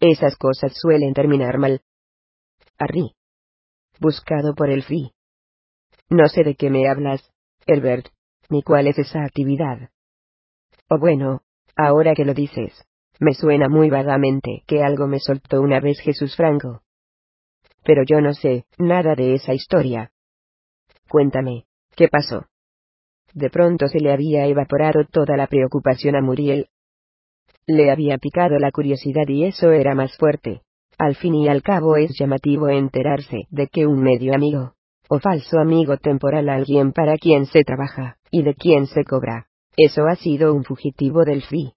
Esas 0.00 0.36
cosas 0.36 0.72
suelen 0.74 1.12
terminar 1.12 1.58
mal, 1.58 1.82
Harry. 2.80 3.12
Buscado 4.00 4.54
por 4.54 4.70
el 4.70 4.82
FI. 4.82 5.12
No 6.08 6.28
sé 6.28 6.42
de 6.42 6.54
qué 6.54 6.70
me 6.70 6.88
hablas, 6.88 7.30
Herbert, 7.66 8.08
ni 8.48 8.62
cuál 8.62 8.86
es 8.86 8.98
esa 8.98 9.22
actividad. 9.22 9.90
O 10.88 10.98
bueno, 10.98 11.42
ahora 11.76 12.14
que 12.14 12.24
lo 12.24 12.32
dices, 12.32 12.72
me 13.20 13.34
suena 13.34 13.68
muy 13.68 13.90
vagamente 13.90 14.62
que 14.66 14.82
algo 14.82 15.06
me 15.06 15.20
soltó 15.20 15.60
una 15.60 15.78
vez 15.78 16.00
Jesús 16.00 16.34
Franco. 16.36 16.80
Pero 17.84 18.02
yo 18.04 18.20
no 18.20 18.32
sé 18.32 18.64
nada 18.78 19.14
de 19.14 19.34
esa 19.34 19.52
historia. 19.52 20.10
Cuéntame, 21.08 21.66
¿qué 21.94 22.08
pasó? 22.08 22.46
De 23.34 23.50
pronto 23.50 23.88
se 23.88 24.00
le 24.00 24.12
había 24.12 24.46
evaporado 24.46 25.04
toda 25.04 25.36
la 25.36 25.46
preocupación 25.46 26.16
a 26.16 26.22
Muriel. 26.22 26.68
Le 27.66 27.90
había 27.90 28.16
picado 28.16 28.58
la 28.58 28.72
curiosidad 28.72 29.28
y 29.28 29.44
eso 29.44 29.70
era 29.70 29.94
más 29.94 30.16
fuerte. 30.16 30.62
Al 30.98 31.14
fin 31.14 31.34
y 31.34 31.48
al 31.48 31.62
cabo 31.62 31.96
es 31.96 32.18
llamativo 32.18 32.68
enterarse 32.68 33.46
de 33.50 33.68
que 33.68 33.86
un 33.86 34.02
medio 34.02 34.34
amigo, 34.34 34.74
o 35.08 35.18
falso 35.18 35.58
amigo 35.58 35.98
temporal 35.98 36.48
alguien 36.48 36.92
para 36.92 37.16
quien 37.16 37.46
se 37.46 37.64
trabaja, 37.64 38.16
y 38.30 38.42
de 38.42 38.54
quien 38.54 38.86
se 38.86 39.04
cobra, 39.04 39.46
eso 39.76 40.06
ha 40.06 40.16
sido 40.16 40.54
un 40.54 40.64
fugitivo 40.64 41.24
del 41.24 41.42
FI. 41.42 41.74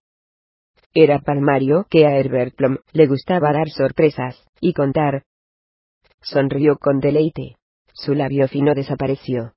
Era 0.94 1.20
palmario 1.20 1.86
que 1.90 2.06
a 2.06 2.16
Herbert 2.18 2.56
Plum 2.56 2.78
le 2.92 3.08
gustaba 3.08 3.52
dar 3.52 3.70
sorpresas, 3.70 4.46
y 4.60 4.74
contar. 4.74 5.24
Sonrió 6.22 6.78
con 6.78 7.00
deleite. 7.00 7.58
Su 7.94 8.14
labio 8.14 8.48
fino 8.48 8.74
desapareció. 8.74 9.54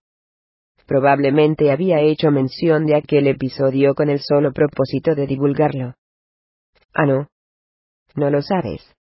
Probablemente 0.87 1.71
había 1.71 2.01
hecho 2.01 2.31
mención 2.31 2.87
de 2.87 2.97
aquel 2.97 3.27
episodio 3.27 3.95
con 3.95 4.09
el 4.09 4.21
solo 4.21 4.53
propósito 4.53 5.15
de 5.15 5.27
divulgarlo. 5.27 5.95
Ah, 6.93 7.07
no. 7.07 7.29
No 8.15 8.31
lo 8.31 8.41
sabes 8.43 8.97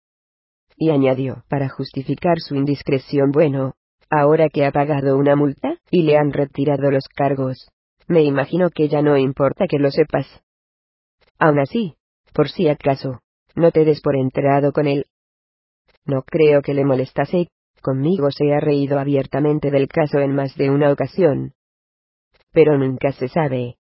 y 0.81 0.89
añadió, 0.89 1.45
para 1.51 1.69
justificar 1.69 2.41
su 2.41 2.55
indiscreción, 2.55 3.33
bueno, 3.33 3.75
ahora 4.09 4.49
que 4.49 4.65
ha 4.65 4.73
pagado 4.73 5.19
una 5.19 5.37
multa, 5.37 5.77
y 5.91 6.05
le 6.05 6.17
han 6.17 6.33
retirado 6.33 6.91
los 6.91 7.07
cargos, 7.15 7.69
me 8.09 8.23
imagino 8.23 8.71
que 8.71 8.89
ya 8.89 9.03
no 9.03 9.19
importa 9.19 9.67
que 9.69 9.79
lo 9.79 9.91
sepas. 9.91 10.27
Aún 11.39 11.59
así, 11.61 11.97
por 12.31 12.49
si 12.49 12.69
acaso, 12.69 13.21
no 13.55 13.71
te 13.73 13.85
des 13.85 14.01
por 14.01 14.17
enterado 14.17 14.73
con 14.73 14.87
él. 14.87 15.07
No 16.05 16.23
creo 16.23 16.63
que 16.63 16.75
le 16.75 16.85
molestase, 16.85 17.49
conmigo 17.83 18.31
se 18.31 18.53
ha 18.53 18.61
reído 18.61 18.99
abiertamente 18.99 19.71
del 19.71 19.89
caso 19.89 20.19
en 20.19 20.35
más 20.35 20.55
de 20.57 20.71
una 20.71 20.93
ocasión. 20.93 21.53
Pero 22.53 22.79
nunca 22.79 23.13
se 23.13 23.29
sabe. 23.29 23.77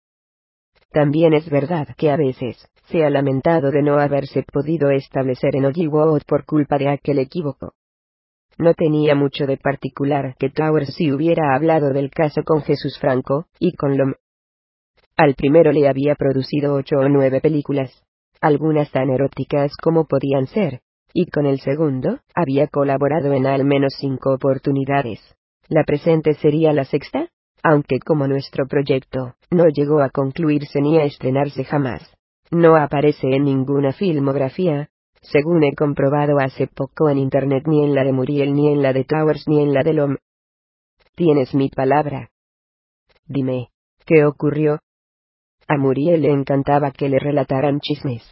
También 0.91 1.33
es 1.33 1.49
verdad 1.49 1.87
que 1.97 2.09
a 2.09 2.17
veces, 2.17 2.67
se 2.87 3.03
ha 3.03 3.09
lamentado 3.09 3.71
de 3.71 3.83
no 3.83 3.99
haberse 3.99 4.43
podido 4.43 4.89
establecer 4.89 5.55
en 5.55 5.65
Ojiwood 5.65 6.23
por 6.27 6.45
culpa 6.45 6.77
de 6.77 6.89
aquel 6.89 7.19
equívoco. 7.19 7.73
No 8.57 8.73
tenía 8.73 9.15
mucho 9.15 9.45
de 9.45 9.57
particular 9.57 10.35
que 10.37 10.49
Towers 10.49 10.93
si 10.95 11.11
hubiera 11.11 11.55
hablado 11.55 11.93
del 11.93 12.09
caso 12.09 12.43
con 12.43 12.61
Jesús 12.61 12.97
Franco, 12.99 13.45
y 13.59 13.73
con 13.73 13.97
Lom. 13.97 14.13
Al 15.15 15.35
primero 15.35 15.71
le 15.71 15.87
había 15.87 16.15
producido 16.15 16.73
ocho 16.73 16.97
o 16.97 17.07
nueve 17.07 17.39
películas, 17.39 18.03
algunas 18.41 18.91
tan 18.91 19.09
eróticas 19.09 19.71
como 19.81 20.05
podían 20.05 20.47
ser, 20.47 20.81
y 21.13 21.25
con 21.27 21.45
el 21.45 21.59
segundo, 21.59 22.19
había 22.35 22.67
colaborado 22.67 23.33
en 23.33 23.45
al 23.45 23.65
menos 23.65 23.93
cinco 23.99 24.33
oportunidades. 24.33 25.19
La 25.67 25.83
presente 25.83 26.33
sería 26.35 26.73
la 26.73 26.85
sexta, 26.85 27.29
aunque 27.63 27.99
como 27.99 28.27
nuestro 28.27 28.65
proyecto, 28.67 29.35
no 29.51 29.67
llegó 29.67 30.01
a 30.01 30.09
concluirse 30.09 30.81
ni 30.81 30.97
a 30.97 31.03
estrenarse 31.03 31.63
jamás 31.63 32.13
no 32.51 32.75
aparece 32.75 33.27
en 33.27 33.43
ninguna 33.43 33.93
filmografía, 33.93 34.89
según 35.21 35.63
he 35.63 35.75
comprobado 35.75 36.39
hace 36.39 36.67
poco 36.67 37.09
en 37.09 37.17
Internet 37.17 37.63
ni 37.67 37.83
en 37.83 37.93
la 37.93 38.03
de 38.03 38.11
Muriel 38.11 38.53
ni 38.53 38.71
en 38.71 38.81
la 38.81 38.93
de 38.93 39.03
Towers 39.03 39.47
ni 39.47 39.61
en 39.61 39.73
la 39.73 39.83
de 39.83 39.93
Lom. 39.93 40.17
Tienes 41.15 41.53
mi 41.53 41.69
palabra. 41.69 42.31
Dime, 43.25 43.69
¿qué 44.05 44.25
ocurrió? 44.25 44.79
A 45.71 45.77
Muriel 45.77 46.23
le 46.23 46.31
encantaba 46.31 46.89
que 46.89 47.09
le 47.09 47.19
relataran 47.19 47.79
chismes, 47.79 48.23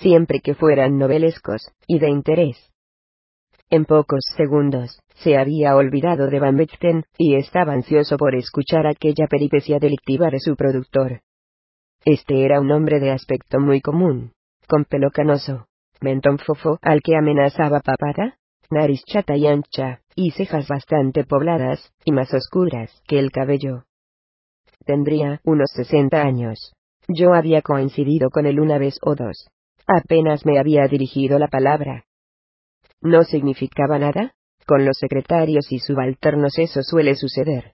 siempre 0.00 0.40
que 0.40 0.56
fueran 0.56 0.98
novelescos, 0.98 1.62
y 1.86 2.00
de 2.00 2.10
interés. 2.10 2.56
En 3.70 3.84
pocos 3.84 4.24
segundos, 4.36 4.98
se 5.14 5.36
había 5.36 5.76
olvidado 5.76 6.26
de 6.26 6.40
Van 6.40 6.56
Bechten, 6.56 7.04
y 7.16 7.36
estaba 7.36 7.74
ansioso 7.74 8.16
por 8.16 8.34
escuchar 8.34 8.88
aquella 8.88 9.28
peripecia 9.28 9.78
delictiva 9.78 10.30
de 10.30 10.40
su 10.40 10.56
productor. 10.56 11.20
Este 12.04 12.44
era 12.44 12.60
un 12.60 12.72
hombre 12.72 12.98
de 12.98 13.12
aspecto 13.12 13.60
muy 13.60 13.80
común, 13.80 14.32
con 14.66 14.84
pelo 14.84 15.12
canoso, 15.12 15.66
mentón 16.00 16.38
fofo 16.38 16.80
al 16.82 17.02
que 17.02 17.14
amenazaba 17.14 17.78
papada, 17.82 18.36
nariz 18.68 19.04
chata 19.04 19.36
y 19.36 19.46
ancha, 19.46 20.00
y 20.16 20.32
cejas 20.32 20.66
bastante 20.66 21.22
pobladas, 21.22 21.92
y 22.04 22.10
más 22.10 22.34
oscuras 22.34 23.00
que 23.06 23.20
el 23.20 23.30
cabello. 23.30 23.84
Tendría 24.84 25.40
unos 25.44 25.70
sesenta 25.70 26.22
años. 26.22 26.72
Yo 27.12 27.34
había 27.34 27.60
coincidido 27.60 28.30
con 28.30 28.46
él 28.46 28.60
una 28.60 28.78
vez 28.78 28.96
o 29.02 29.16
dos. 29.16 29.48
Apenas 29.86 30.46
me 30.46 30.60
había 30.60 30.86
dirigido 30.86 31.40
la 31.40 31.48
palabra. 31.48 32.04
¿No 33.00 33.24
significaba 33.24 33.98
nada? 33.98 34.34
Con 34.64 34.84
los 34.84 34.98
secretarios 34.98 35.72
y 35.72 35.80
subalternos 35.80 36.56
eso 36.58 36.82
suele 36.84 37.16
suceder. 37.16 37.72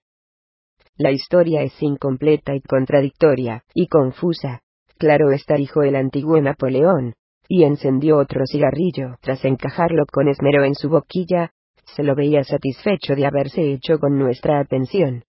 La 0.96 1.10
historia 1.10 1.60
es 1.60 1.74
incompleta 1.82 2.54
y 2.54 2.62
contradictoria, 2.62 3.64
y 3.74 3.88
confusa. 3.88 4.62
Claro 4.96 5.30
está, 5.30 5.56
dijo 5.56 5.82
el 5.82 5.96
antiguo 5.96 6.40
Napoleón, 6.40 7.12
y 7.46 7.64
encendió 7.64 8.16
otro 8.16 8.46
cigarrillo. 8.50 9.16
Tras 9.20 9.44
encajarlo 9.44 10.06
con 10.10 10.28
esmero 10.28 10.64
en 10.64 10.74
su 10.74 10.88
boquilla, 10.88 11.50
se 11.94 12.02
lo 12.02 12.14
veía 12.14 12.42
satisfecho 12.42 13.14
de 13.14 13.26
haberse 13.26 13.70
hecho 13.70 13.98
con 13.98 14.18
nuestra 14.18 14.58
atención. 14.60 15.24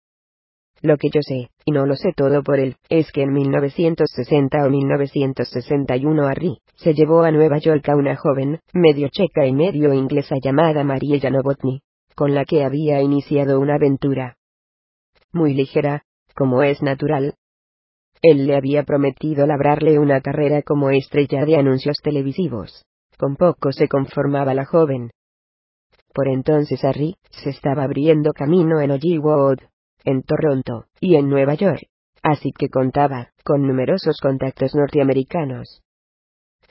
Lo 0.81 0.97
que 0.97 1.09
yo 1.09 1.21
sé, 1.21 1.49
y 1.65 1.71
no 1.71 1.85
lo 1.85 1.95
sé 1.95 2.13
todo 2.15 2.43
por 2.43 2.59
él, 2.59 2.75
es 2.89 3.11
que 3.11 3.23
en 3.23 3.33
1960 3.33 4.65
o 4.65 4.69
1961 4.69 6.27
Harry 6.27 6.59
se 6.75 6.93
llevó 6.93 7.23
a 7.23 7.31
Nueva 7.31 7.57
York 7.57 7.87
a 7.89 7.95
una 7.95 8.15
joven, 8.15 8.59
medio 8.73 9.09
checa 9.09 9.45
y 9.47 9.53
medio 9.53 9.93
inglesa 9.93 10.35
llamada 10.41 10.83
Mariella 10.83 11.31
Novotny, 11.31 11.81
con 12.15 12.35
la 12.35 12.45
que 12.45 12.63
había 12.63 13.01
iniciado 13.01 13.59
una 13.59 13.75
aventura. 13.75 14.37
Muy 15.33 15.53
ligera, 15.53 16.03
como 16.35 16.61
es 16.61 16.81
natural. 16.83 17.33
Él 18.21 18.45
le 18.45 18.55
había 18.55 18.83
prometido 18.83 19.47
labrarle 19.47 19.99
una 19.99 20.21
carrera 20.21 20.61
como 20.61 20.91
estrella 20.91 21.43
de 21.45 21.57
anuncios 21.57 21.97
televisivos. 22.03 22.83
Con 23.17 23.35
poco 23.35 23.71
se 23.71 23.87
conformaba 23.87 24.53
la 24.53 24.65
joven. 24.65 25.09
Por 26.13 26.27
entonces 26.27 26.83
Harry 26.83 27.15
se 27.31 27.49
estaba 27.49 27.83
abriendo 27.83 28.31
camino 28.33 28.79
en 28.81 28.91
Hollywood, 28.91 29.59
en 30.03 30.23
Toronto, 30.23 30.85
y 30.99 31.15
en 31.15 31.29
Nueva 31.29 31.55
York. 31.55 31.87
Así 32.23 32.51
que 32.51 32.69
contaba, 32.69 33.29
con 33.43 33.65
numerosos 33.65 34.19
contactos 34.19 34.75
norteamericanos. 34.75 35.83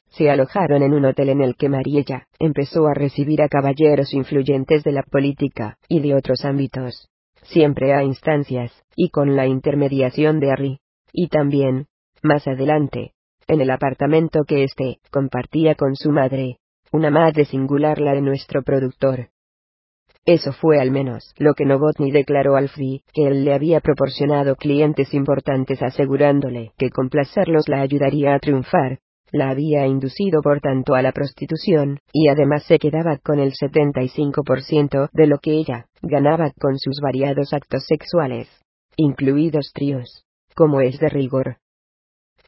Se 0.09 0.31
alojaron 0.31 0.83
en 0.83 0.95
un 0.95 1.05
hotel 1.05 1.31
en 1.31 1.41
el 1.41 1.57
que 1.57 1.69
Mariella 1.69 2.27
empezó 2.39 2.87
a 2.87 2.95
recibir 2.95 3.43
a 3.43 3.49
caballeros 3.49 4.15
influyentes 4.15 4.83
de 4.83 4.93
la 4.93 5.03
política 5.03 5.79
y 5.89 6.01
de 6.01 6.15
otros 6.15 6.45
ámbitos, 6.45 7.09
siempre 7.43 7.93
a 7.95 8.03
instancias, 8.03 8.73
y 8.95 9.11
con 9.11 9.37
la 9.37 9.47
intermediación 9.47 10.41
de 10.41 10.51
Harry. 10.51 10.79
Y 11.13 11.29
también, 11.29 11.87
más 12.23 12.47
adelante, 12.47 13.13
en 13.47 13.61
el 13.61 13.71
apartamento 13.71 14.45
que 14.45 14.65
éste 14.65 14.99
compartía 15.11 15.75
con 15.75 15.95
su 15.97 16.11
madre, 16.11 16.59
una 16.93 17.11
madre 17.11 17.45
singular 17.45 18.01
la 18.01 18.13
de 18.13 18.23
nuestro 18.23 18.63
productor. 18.63 19.29
Eso 20.27 20.53
fue 20.53 20.81
al 20.81 20.91
menos 20.91 21.33
lo 21.39 21.55
que 21.55 21.65
Novotny 21.65 22.11
declaró 22.11 22.57
al 22.57 22.69
FI, 22.69 23.05
que 23.13 23.29
él 23.29 23.45
le 23.45 23.55
había 23.55 23.81
proporcionado 23.81 24.57
clientes 24.57 25.15
importantes 25.15 25.81
asegurándole 25.85 26.73
que 26.77 26.91
complacerlos 26.91 27.69
la 27.69 27.81
ayudaría 27.81 28.35
a 28.35 28.41
triunfar. 28.41 28.99
La 29.31 29.51
había 29.51 29.87
inducido 29.87 30.41
por 30.43 30.61
tanto 30.61 30.95
a 30.95 31.03
la 31.03 31.13
prostitución, 31.13 32.01
y 32.13 32.29
además 32.29 32.65
se 32.65 32.79
quedaba 32.79 33.19
con 33.19 33.39
el 33.39 33.53
75% 33.53 35.11
de 35.13 35.27
lo 35.29 35.39
que 35.39 35.53
ella 35.53 35.87
ganaba 36.03 36.51
con 36.59 36.77
sus 36.79 37.01
variados 37.01 37.53
actos 37.53 37.85
sexuales, 37.87 38.49
incluidos 38.97 39.71
tríos, 39.75 40.25
como 40.55 40.81
es 40.81 40.99
de 40.99 41.09
rigor. 41.09 41.59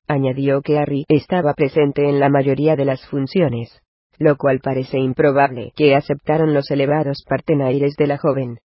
Añadió 0.08 0.62
que 0.62 0.78
Harry 0.78 1.04
estaba 1.08 1.54
presente 1.54 2.08
en 2.08 2.18
la 2.18 2.28
mayoría 2.28 2.74
de 2.74 2.84
las 2.84 3.06
funciones, 3.06 3.82
lo 4.18 4.36
cual 4.36 4.60
parece 4.60 4.98
improbable 4.98 5.72
que 5.76 5.94
aceptaran 5.94 6.52
los 6.52 6.70
elevados 6.70 7.24
partenaires 7.28 7.94
de 7.96 8.06
la 8.06 8.18
joven. 8.18 8.58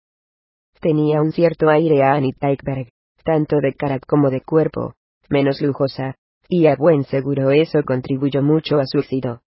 Tenía 0.79 1.21
un 1.21 1.31
cierto 1.31 1.69
aire 1.69 2.03
a 2.03 2.13
Annie 2.13 2.33
Teichberg, 2.33 2.89
tanto 3.23 3.57
de 3.61 3.73
cara 3.73 3.99
como 3.99 4.29
de 4.29 4.41
cuerpo, 4.41 4.95
menos 5.29 5.61
lujosa, 5.61 6.15
y 6.49 6.67
a 6.67 6.75
buen 6.75 7.03
seguro 7.03 7.51
eso 7.51 7.83
contribuyó 7.85 8.41
mucho 8.41 8.79
a 8.79 8.85
su 8.85 8.99
éxito. 8.99 9.41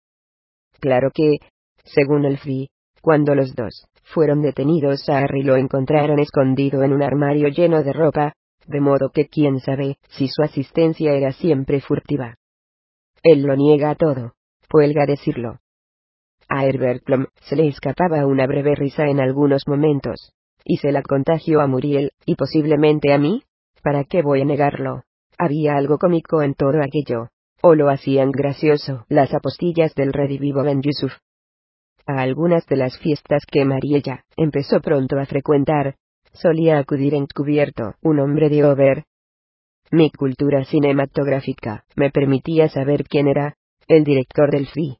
Claro 0.81 1.11
que, 1.13 1.39
según 1.83 2.25
el 2.25 2.39
FI, 2.39 2.69
cuando 3.01 3.35
los 3.35 3.55
dos 3.55 3.87
fueron 4.05 4.43
detenidos 4.43 5.09
a 5.09 5.19
Harry 5.19 5.43
lo 5.43 5.57
encontraron 5.57 6.19
escondido 6.21 6.83
en 6.83 6.93
un 6.93 7.03
armario 7.03 7.49
lleno 7.49 7.83
de 7.83 7.93
ropa, 7.93 8.35
de 8.67 8.81
modo 8.81 9.11
que 9.11 9.27
quién 9.27 9.61
sabe 9.61 9.99
si 10.09 10.29
su 10.29 10.43
asistencia 10.43 11.13
era 11.13 11.33
siempre 11.33 11.81
furtiva. 11.81 12.37
Él 13.23 13.43
lo 13.43 13.57
niega 13.57 13.95
todo, 13.95 14.35
huelga 14.73 15.07
decirlo. 15.07 15.61
A 16.57 16.65
Herbert 16.67 17.03
Plum 17.03 17.27
se 17.41 17.57
le 17.57 17.67
escapaba 17.67 18.25
una 18.27 18.47
breve 18.47 18.77
risa 18.77 19.07
en 19.07 19.19
algunos 19.19 19.67
momentos. 19.67 20.33
Y 20.65 20.77
se 20.77 20.93
la 20.93 21.03
contagió 21.03 21.61
a 21.61 21.67
Muriel, 21.67 22.13
y 22.27 22.37
posiblemente 22.37 23.13
a 23.13 23.19
mí. 23.19 23.43
¿Para 23.83 24.05
qué 24.05 24.23
voy 24.23 24.43
a 24.43 24.45
negarlo? 24.45 25.03
Había 25.37 25.75
algo 25.75 25.99
cómico 25.99 26.43
en 26.43 26.55
todo 26.55 26.81
aquello. 26.81 27.31
O 27.61 27.75
lo 27.75 27.91
hacían 27.91 28.31
gracioso 28.31 29.05
las 29.09 29.35
apostillas 29.35 29.97
del 29.97 30.13
redivivo 30.13 30.63
Ben 30.63 30.81
Yusuf. 30.81 31.13
A 32.07 32.23
algunas 32.23 32.65
de 32.67 32.77
las 32.77 33.01
fiestas 33.01 33.43
que 33.51 33.65
Mariella 33.65 34.25
empezó 34.37 34.81
pronto 34.81 35.19
a 35.19 35.27
frecuentar, 35.27 35.97
solía 36.35 36.79
acudir 36.79 37.15
encubierto 37.15 37.95
un 38.01 38.21
hombre 38.21 38.49
de 38.49 38.65
Over. 38.65 39.07
Mi 39.91 40.13
cultura 40.13 40.65
cinematográfica 40.65 41.85
me 41.97 42.11
permitía 42.11 42.69
saber 42.69 43.03
quién 43.09 43.27
era, 43.27 43.57
el 43.89 44.05
director 44.05 44.53
del 44.53 44.69
FI. 44.69 44.99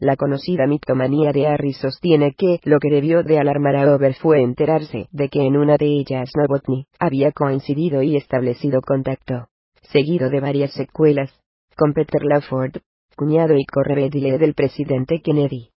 La 0.00 0.14
conocida 0.14 0.66
mitomanía 0.68 1.32
de 1.32 1.48
Harry 1.48 1.72
sostiene 1.72 2.32
que 2.34 2.60
lo 2.62 2.78
que 2.78 2.88
debió 2.88 3.24
de 3.24 3.40
alarmar 3.40 3.74
a 3.74 3.92
Over 3.92 4.14
fue 4.14 4.42
enterarse 4.42 5.08
de 5.10 5.28
que 5.28 5.44
en 5.44 5.56
una 5.56 5.76
de 5.76 5.86
ellas 5.86 6.30
Novotny 6.36 6.86
había 7.00 7.32
coincidido 7.32 8.02
y 8.02 8.16
establecido 8.16 8.80
contacto, 8.80 9.48
seguido 9.82 10.30
de 10.30 10.38
varias 10.38 10.72
secuelas, 10.72 11.36
con 11.76 11.94
Peter 11.94 12.22
Lawford, 12.22 12.76
cuñado 13.16 13.56
y 13.56 13.64
correvedile 13.64 14.38
del 14.38 14.54
presidente 14.54 15.20
Kennedy. 15.20 15.70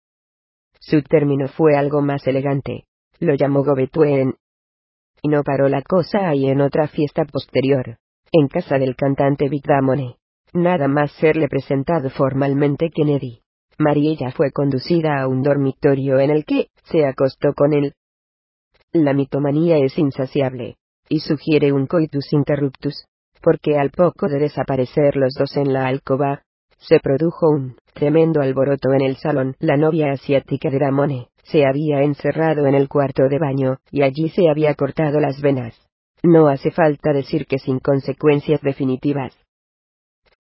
Su 0.81 1.03
término 1.03 1.49
fue 1.49 1.77
algo 1.77 2.03
más 2.03 2.27
elegante, 2.27 2.85
lo 3.21 3.35
llamó 3.35 3.65
Gobetuen. 3.65 4.35
Y 5.23 5.29
no 5.29 5.43
paró 5.43 5.69
la 5.69 5.81
cosa 5.83 6.29
ahí 6.29 6.47
en 6.47 6.61
otra 6.61 6.89
fiesta 6.89 7.25
posterior, 7.25 7.97
en 8.33 8.49
casa 8.49 8.79
del 8.79 8.97
cantante 8.97 9.49
Vic 9.49 9.65
Damone, 9.67 10.17
nada 10.53 10.89
más 10.89 11.13
serle 11.13 11.49
presentado 11.49 12.11
formalmente 12.11 12.91
Kennedy. 12.91 13.41
Mariella 13.81 14.31
fue 14.33 14.53
conducida 14.53 15.23
a 15.23 15.27
un 15.27 15.43
dormitorio 15.43 16.21
en 16.21 16.31
el 16.31 16.45
que 16.45 16.69
se 16.85 17.07
acostó 17.07 17.55
con 17.55 17.73
él. 17.73 17.95
La 18.93 19.15
mitomanía 19.15 19.79
es 19.79 19.97
insaciable, 19.97 20.77
y 21.09 21.21
sugiere 21.21 21.73
un 21.73 21.87
coitus 21.87 22.31
interruptus, 22.35 23.07
porque 23.41 23.79
al 23.79 23.91
poco 23.91 24.29
de 24.29 24.39
desaparecer 24.39 25.17
los 25.17 25.33
dos 25.33 25.57
en 25.57 25.73
la 25.73 25.87
alcoba, 25.87 26.43
se 26.77 27.01
produjo 27.01 27.49
un 27.49 27.77
tremendo 27.95 28.43
alboroto 28.43 28.93
en 28.93 29.01
el 29.01 29.17
salón. 29.17 29.57
La 29.61 29.79
novia 29.79 30.13
asiática 30.13 30.69
de 30.69 30.79
Damone 30.79 31.29
se 31.45 31.65
había 31.65 32.03
encerrado 32.03 32.67
en 32.67 32.75
el 32.75 32.87
cuarto 32.87 33.29
de 33.31 33.39
baño, 33.39 33.79
y 33.91 34.03
allí 34.03 34.29
se 34.29 34.51
había 34.51 34.75
cortado 34.75 35.21
las 35.21 35.41
venas. 35.41 35.75
No 36.23 36.49
hace 36.49 36.71
falta 36.71 37.15
decir 37.15 37.47
que 37.47 37.59
sin 37.59 37.79
consecuencias 37.79 38.61
definitivas. 38.61 39.35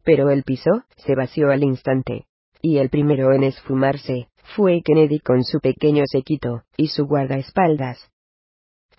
Pero 0.04 0.28
el 0.28 0.42
piso 0.42 0.82
se 0.96 1.14
vació 1.14 1.50
al 1.50 1.64
instante 1.64 2.26
y 2.62 2.78
el 2.78 2.90
primero 2.90 3.32
en 3.32 3.44
esfumarse, 3.44 4.28
fue 4.56 4.82
Kennedy 4.82 5.20
con 5.20 5.44
su 5.44 5.60
pequeño 5.60 6.02
sequito, 6.06 6.62
y 6.76 6.88
su 6.88 7.06
guardaespaldas. 7.06 8.10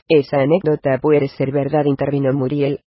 Esa 0.08 0.42
anécdota 0.42 0.98
puede 1.00 1.28
ser 1.30 1.52
verdad, 1.52 1.86
intervino 1.86 2.34
Muriel. 2.34 2.82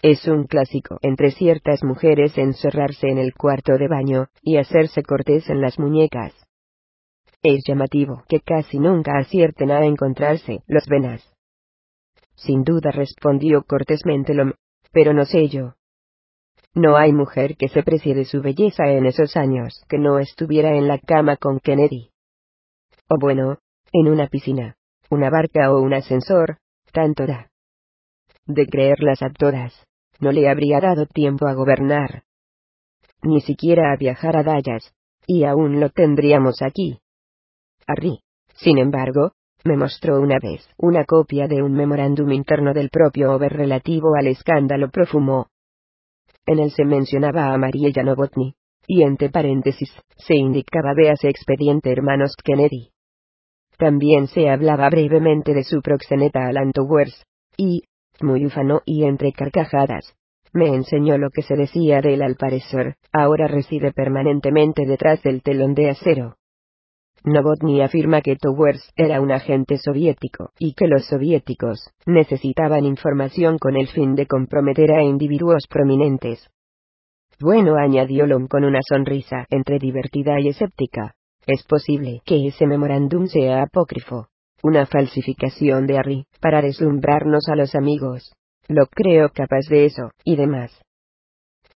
Es 0.00 0.26
un 0.28 0.44
clásico 0.44 0.98
entre 1.02 1.32
ciertas 1.32 1.82
mujeres 1.82 2.38
encerrarse 2.38 3.08
en 3.08 3.18
el 3.18 3.34
cuarto 3.34 3.76
de 3.76 3.88
baño, 3.88 4.26
y 4.42 4.56
hacerse 4.56 5.02
cortes 5.02 5.48
en 5.50 5.60
las 5.60 5.78
muñecas. 5.78 6.34
Es 7.42 7.62
llamativo 7.66 8.24
que 8.28 8.40
casi 8.40 8.78
nunca 8.78 9.18
acierten 9.18 9.70
a 9.70 9.84
encontrarse 9.84 10.62
los 10.66 10.86
venas. 10.86 11.22
Sin 12.34 12.62
duda 12.62 12.90
respondió 12.92 13.64
cortésmente 13.64 14.34
Lom, 14.34 14.52
pero 14.92 15.12
no 15.12 15.24
sé 15.24 15.48
yo. 15.48 15.74
No 16.78 16.96
hay 16.96 17.12
mujer 17.12 17.56
que 17.56 17.66
se 17.66 17.82
precie 17.82 18.14
de 18.14 18.24
su 18.24 18.40
belleza 18.40 18.86
en 18.86 19.04
esos 19.04 19.36
años 19.36 19.84
que 19.88 19.98
no 19.98 20.20
estuviera 20.20 20.76
en 20.76 20.86
la 20.86 21.00
cama 21.00 21.36
con 21.36 21.58
Kennedy. 21.58 22.12
O 23.08 23.16
bueno, 23.18 23.58
en 23.92 24.06
una 24.06 24.28
piscina, 24.28 24.76
una 25.10 25.28
barca 25.28 25.72
o 25.72 25.80
un 25.80 25.92
ascensor, 25.92 26.58
tanto 26.92 27.26
da. 27.26 27.50
De 28.46 28.64
creerlas 28.66 29.22
a 29.22 29.30
todas, 29.30 29.74
no 30.20 30.30
le 30.30 30.48
habría 30.48 30.78
dado 30.78 31.06
tiempo 31.06 31.48
a 31.48 31.54
gobernar. 31.54 32.22
Ni 33.22 33.40
siquiera 33.40 33.90
a 33.90 33.96
viajar 33.96 34.36
a 34.36 34.44
Dallas, 34.44 34.94
y 35.26 35.42
aún 35.42 35.80
lo 35.80 35.90
tendríamos 35.90 36.62
aquí. 36.62 37.00
Harry, 37.88 38.20
sin 38.54 38.78
embargo, 38.78 39.32
me 39.64 39.76
mostró 39.76 40.20
una 40.20 40.38
vez 40.40 40.64
una 40.76 41.04
copia 41.04 41.48
de 41.48 41.60
un 41.60 41.72
memorándum 41.72 42.30
interno 42.30 42.72
del 42.72 42.88
propio 42.88 43.32
Over 43.32 43.52
relativo 43.52 44.14
al 44.14 44.28
escándalo 44.28 44.90
profumo. 44.90 45.48
En 46.50 46.60
él 46.60 46.70
se 46.70 46.86
mencionaba 46.86 47.52
a 47.52 47.58
María 47.58 48.02
Novotny, 48.02 48.54
y 48.86 49.02
entre 49.02 49.28
paréntesis, 49.28 49.92
se 50.16 50.34
indicaba 50.34 50.94
véase 50.94 51.28
expediente 51.28 51.92
hermanos 51.92 52.32
Kennedy. 52.42 52.88
También 53.76 54.28
se 54.28 54.48
hablaba 54.48 54.88
brevemente 54.88 55.52
de 55.52 55.62
su 55.62 55.82
proxeneta 55.82 56.46
Alan 56.48 56.72
Towers, 56.72 57.22
y, 57.58 57.82
muy 58.22 58.46
ufano 58.46 58.80
y 58.86 59.04
entre 59.04 59.30
carcajadas, 59.32 60.16
me 60.54 60.68
enseñó 60.68 61.18
lo 61.18 61.28
que 61.28 61.42
se 61.42 61.54
decía 61.54 62.00
de 62.00 62.14
él 62.14 62.22
al 62.22 62.36
parecer, 62.36 62.94
ahora 63.12 63.46
reside 63.46 63.92
permanentemente 63.92 64.86
detrás 64.86 65.22
del 65.22 65.42
telón 65.42 65.74
de 65.74 65.90
acero. 65.90 66.36
Novotny 67.24 67.82
afirma 67.82 68.20
que 68.20 68.36
Towers 68.36 68.92
era 68.96 69.20
un 69.20 69.32
agente 69.32 69.78
soviético, 69.78 70.50
y 70.58 70.74
que 70.74 70.86
los 70.86 71.06
soviéticos 71.06 71.90
necesitaban 72.06 72.84
información 72.84 73.58
con 73.58 73.76
el 73.76 73.88
fin 73.88 74.14
de 74.14 74.26
comprometer 74.26 74.92
a 74.92 75.02
individuos 75.02 75.66
prominentes. 75.68 76.48
Bueno, 77.40 77.76
añadió 77.76 78.26
Lom 78.26 78.46
con 78.46 78.64
una 78.64 78.80
sonrisa 78.82 79.46
entre 79.50 79.78
divertida 79.78 80.40
y 80.40 80.48
escéptica. 80.48 81.14
Es 81.46 81.62
posible 81.64 82.20
que 82.24 82.46
ese 82.46 82.66
memorándum 82.66 83.26
sea 83.26 83.62
apócrifo. 83.62 84.28
Una 84.62 84.86
falsificación 84.86 85.86
de 85.86 85.98
Harry, 85.98 86.26
para 86.40 86.62
deslumbrarnos 86.62 87.48
a 87.48 87.54
los 87.54 87.74
amigos. 87.74 88.32
Lo 88.66 88.86
creo 88.86 89.28
capaz 89.30 89.68
de 89.70 89.84
eso, 89.84 90.10
y 90.24 90.36
demás. 90.36 90.82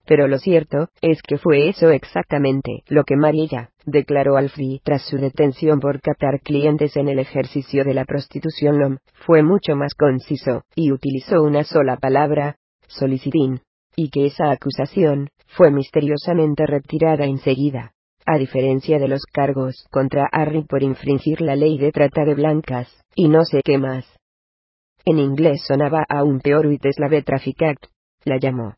Pero 0.06 0.26
lo 0.26 0.38
cierto, 0.38 0.88
es 1.00 1.22
que 1.22 1.38
fue 1.38 1.68
eso 1.68 1.90
exactamente 1.90 2.82
lo 2.88 3.04
que 3.04 3.16
Mariella 3.16 3.70
declaró 3.84 4.36
al 4.36 4.50
FI 4.50 4.80
tras 4.82 5.02
su 5.02 5.18
detención 5.18 5.80
por 5.80 6.00
captar 6.00 6.40
clientes 6.40 6.96
en 6.96 7.08
el 7.08 7.18
ejercicio 7.18 7.84
de 7.84 7.94
la 7.94 8.04
prostitución 8.04 8.78
LOM, 8.78 8.98
fue 9.26 9.42
mucho 9.42 9.76
más 9.76 9.94
conciso, 9.94 10.62
y 10.74 10.92
utilizó 10.92 11.42
una 11.42 11.64
sola 11.64 11.96
palabra, 11.96 12.56
solicitín, 12.88 13.60
y 13.96 14.10
que 14.10 14.26
esa 14.26 14.50
acusación, 14.50 15.28
fue 15.46 15.70
misteriosamente 15.70 16.66
retirada 16.66 17.24
enseguida 17.24 17.92
a 18.26 18.38
diferencia 18.38 18.98
de 18.98 19.08
los 19.08 19.22
cargos 19.24 19.86
contra 19.90 20.28
Harry 20.30 20.62
por 20.62 20.82
infringir 20.82 21.40
la 21.40 21.56
ley 21.56 21.78
de 21.78 21.90
trata 21.90 22.24
de 22.24 22.34
blancas, 22.34 22.88
y 23.14 23.28
no 23.28 23.44
sé 23.44 23.60
qué 23.64 23.78
más. 23.78 24.06
En 25.04 25.18
inglés 25.18 25.64
sonaba 25.66 26.04
aún 26.08 26.40
peor 26.40 26.66
Slave 26.92 27.22
Traffic 27.22 27.62
Act, 27.62 27.86
la 28.24 28.38
llamó. 28.38 28.74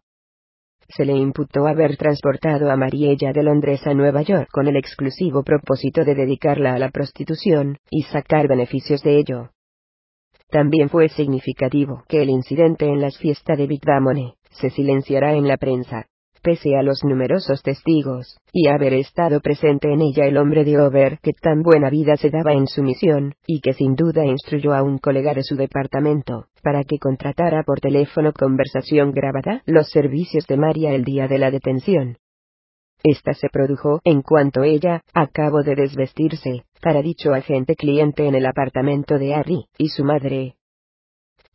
Se 0.95 1.07
le 1.07 1.15
imputó 1.15 1.67
haber 1.67 1.97
transportado 1.97 2.71
a 2.71 2.77
Mariella 2.77 3.33
de 3.33 3.43
Londres 3.43 3.87
a 3.87 3.95
Nueva 3.95 4.21
York 4.23 4.49
con 4.53 4.69
el 4.69 4.77
exclusivo 4.77 5.43
propósito 5.43 6.05
de 6.05 6.15
dedicarla 6.15 6.75
a 6.75 6.79
la 6.79 6.91
prostitución, 6.91 7.79
y 7.91 8.03
sacar 8.03 8.47
beneficios 8.47 9.03
de 9.03 9.19
ello. 9.19 9.51
También 10.51 10.91
fue 10.91 11.09
significativo 11.09 12.05
que 12.09 12.21
el 12.21 12.29
incidente 12.29 12.85
en 12.85 13.01
las 13.01 13.17
fiestas 13.17 13.57
de 13.57 13.67
Big 13.67 13.81
Damone 13.81 14.35
se 14.51 14.69
silenciará 14.69 15.33
en 15.33 15.49
la 15.49 15.57
prensa, 15.57 16.09
pese 16.43 16.77
a 16.77 16.83
los 16.83 17.05
numerosos 17.05 17.63
testigos, 17.63 18.39
y 18.53 18.69
haber 18.69 18.95
estado 18.95 19.41
presente 19.41 19.93
en 19.93 20.01
ella 20.03 20.27
el 20.27 20.37
hombre 20.37 20.65
de 20.65 20.79
Over 20.79 21.19
que 21.23 21.33
tan 21.33 21.63
buena 21.63 21.89
vida 21.89 22.17
se 22.17 22.31
daba 22.31 22.53
en 22.53 22.67
su 22.67 22.83
misión, 22.83 23.35
y 23.47 23.61
que 23.61 23.73
sin 23.73 23.95
duda 23.95 24.25
instruyó 24.25 24.75
a 24.75 24.83
un 24.83 24.99
colega 24.99 25.33
de 25.35 25.43
su 25.43 25.57
departamento, 25.57 26.47
para 26.63 26.85
que 26.85 26.99
contratara 26.99 27.63
por 27.63 27.81
teléfono 27.81 28.33
conversación 28.33 29.13
grabada 29.13 29.63
los 29.67 29.89
servicios 29.89 30.47
de 30.47 30.57
María 30.57 30.93
el 30.93 31.05
día 31.05 31.29
de 31.29 31.39
la 31.39 31.51
detención. 31.51 32.19
Esta 33.05 33.35
se 33.35 33.49
produjo 33.49 34.01
en 34.05 34.23
cuanto 34.23 34.63
ella, 34.63 35.03
acabó 35.13 35.63
de 35.63 35.75
desvestirse, 35.75 36.65
para 36.81 37.03
dicho 37.03 37.33
agente 37.33 37.75
cliente 37.75 38.27
en 38.27 38.35
el 38.35 38.47
apartamento 38.47 39.19
de 39.19 39.35
Harry, 39.35 39.67
y 39.79 39.89
su 39.89 40.05
madre. 40.05 40.57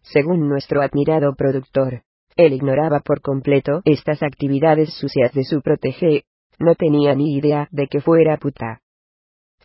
Según 0.02 0.48
nuestro 0.48 0.82
admirado 0.82 1.34
productor, 1.36 2.04
él 2.38 2.54
ignoraba 2.54 3.00
por 3.00 3.22
completo 3.22 3.82
estas 3.84 4.22
actividades 4.22 4.94
sucias 4.94 5.34
de 5.34 5.44
su 5.44 5.62
protege. 5.62 6.24
No 6.60 6.76
tenía 6.76 7.16
ni 7.16 7.36
idea 7.36 7.68
de 7.72 7.88
que 7.88 8.00
fuera 8.00 8.38
puta. 8.38 8.82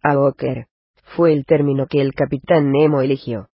Aoker. 0.03 0.67
Fue 1.15 1.33
el 1.33 1.45
término 1.45 1.87
que 1.87 2.01
el 2.01 2.15
capitán 2.15 2.71
Nemo 2.73 3.03
eligió. 3.03 3.49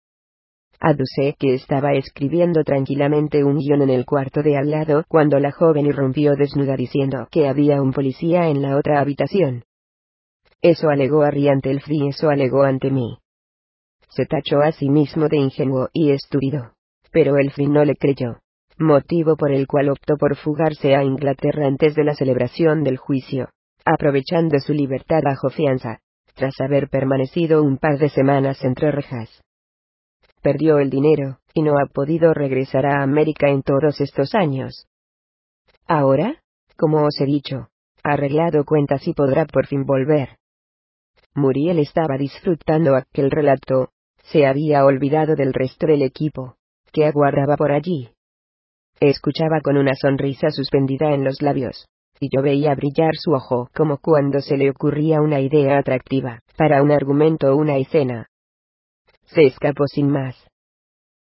Aduce 0.78 1.34
que 1.38 1.54
estaba 1.54 1.94
escribiendo 1.94 2.62
tranquilamente 2.62 3.42
un 3.42 3.56
guion 3.56 3.80
en 3.82 3.90
el 3.90 4.04
cuarto 4.04 4.42
de 4.42 4.58
al 4.58 4.70
lado 4.70 5.04
cuando 5.08 5.38
la 5.40 5.50
joven 5.50 5.86
irrumpió 5.86 6.36
desnuda 6.36 6.76
diciendo 6.76 7.26
que 7.30 7.48
había 7.48 7.80
un 7.80 7.92
policía 7.94 8.48
en 8.48 8.60
la 8.60 8.76
otra 8.76 9.00
habitación. 9.00 9.64
Eso 10.60 10.90
alegó 10.90 11.22
a 11.22 11.28
ante 11.28 11.70
el 11.70 11.82
y 11.86 12.08
eso 12.08 12.28
alegó 12.28 12.64
ante 12.64 12.90
mí. 12.90 13.18
Se 14.10 14.26
tachó 14.26 14.60
a 14.60 14.72
sí 14.72 14.90
mismo 14.90 15.28
de 15.28 15.38
ingenuo 15.38 15.88
y 15.94 16.10
estúpido. 16.10 16.72
Pero 17.10 17.38
el 17.38 17.50
fin 17.52 17.72
no 17.72 17.84
le 17.84 17.96
creyó 17.96 18.40
motivo 18.78 19.36
por 19.36 19.52
el 19.52 19.66
cual 19.66 19.88
optó 19.88 20.16
por 20.16 20.36
fugarse 20.36 20.94
a 20.94 21.02
Inglaterra 21.02 21.66
antes 21.66 21.94
de 21.94 22.04
la 22.04 22.14
celebración 22.14 22.84
del 22.84 22.98
juicio, 22.98 23.48
aprovechando 23.84 24.58
su 24.58 24.72
libertad 24.72 25.20
bajo 25.24 25.48
fianza, 25.48 26.00
tras 26.34 26.60
haber 26.60 26.88
permanecido 26.88 27.62
un 27.62 27.78
par 27.78 27.98
de 27.98 28.10
semanas 28.10 28.62
entre 28.64 28.90
rejas. 28.90 29.42
Perdió 30.42 30.78
el 30.78 30.90
dinero, 30.90 31.38
y 31.54 31.62
no 31.62 31.78
ha 31.78 31.86
podido 31.86 32.34
regresar 32.34 32.84
a 32.84 33.02
América 33.02 33.48
en 33.48 33.62
todos 33.62 34.00
estos 34.00 34.34
años. 34.34 34.86
Ahora, 35.86 36.42
como 36.76 37.04
os 37.04 37.18
he 37.20 37.24
dicho, 37.24 37.68
ha 38.02 38.12
arreglado 38.12 38.64
cuentas 38.64 39.06
y 39.08 39.14
podrá 39.14 39.46
por 39.46 39.66
fin 39.66 39.84
volver. 39.84 40.36
Muriel 41.34 41.78
estaba 41.78 42.18
disfrutando 42.18 42.94
aquel 42.94 43.30
relato, 43.30 43.90
se 44.24 44.46
había 44.46 44.84
olvidado 44.84 45.34
del 45.34 45.54
resto 45.54 45.86
del 45.86 46.02
equipo, 46.02 46.56
que 46.92 47.06
aguardaba 47.06 47.56
por 47.56 47.72
allí, 47.72 48.10
Escuchaba 49.00 49.60
con 49.62 49.76
una 49.76 49.94
sonrisa 49.94 50.50
suspendida 50.50 51.12
en 51.12 51.22
los 51.22 51.42
labios, 51.42 51.86
y 52.18 52.28
yo 52.34 52.42
veía 52.42 52.74
brillar 52.74 53.14
su 53.14 53.32
ojo 53.32 53.68
como 53.74 53.98
cuando 53.98 54.40
se 54.40 54.56
le 54.56 54.70
ocurría 54.70 55.20
una 55.20 55.40
idea 55.40 55.78
atractiva, 55.78 56.40
para 56.56 56.82
un 56.82 56.90
argumento 56.90 57.52
o 57.52 57.56
una 57.56 57.76
escena. 57.76 58.28
Se 59.26 59.42
escapó 59.42 59.86
sin 59.86 60.08
más. 60.08 60.36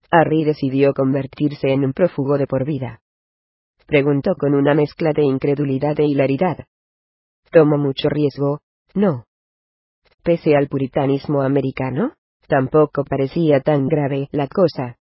Harry 0.09 0.43
decidió 0.43 0.93
convertirse 0.93 1.71
en 1.71 1.85
un 1.85 1.93
prófugo 1.93 2.37
de 2.39 2.47
por 2.47 2.65
vida. 2.65 3.01
Preguntó 3.85 4.35
con 4.35 4.55
una 4.55 4.73
mezcla 4.73 5.11
de 5.13 5.23
incredulidad 5.23 5.99
e 5.99 6.05
hilaridad. 6.05 6.65
¿Tomó 7.51 7.77
mucho 7.77 8.09
riesgo? 8.09 8.61
No. 8.95 9.25
Pese 10.23 10.55
al 10.55 10.67
puritanismo 10.67 11.41
americano, 11.41 12.13
tampoco 12.47 13.03
parecía 13.03 13.61
tan 13.61 13.87
grave 13.87 14.27
la 14.31 14.47
cosa. 14.47 14.98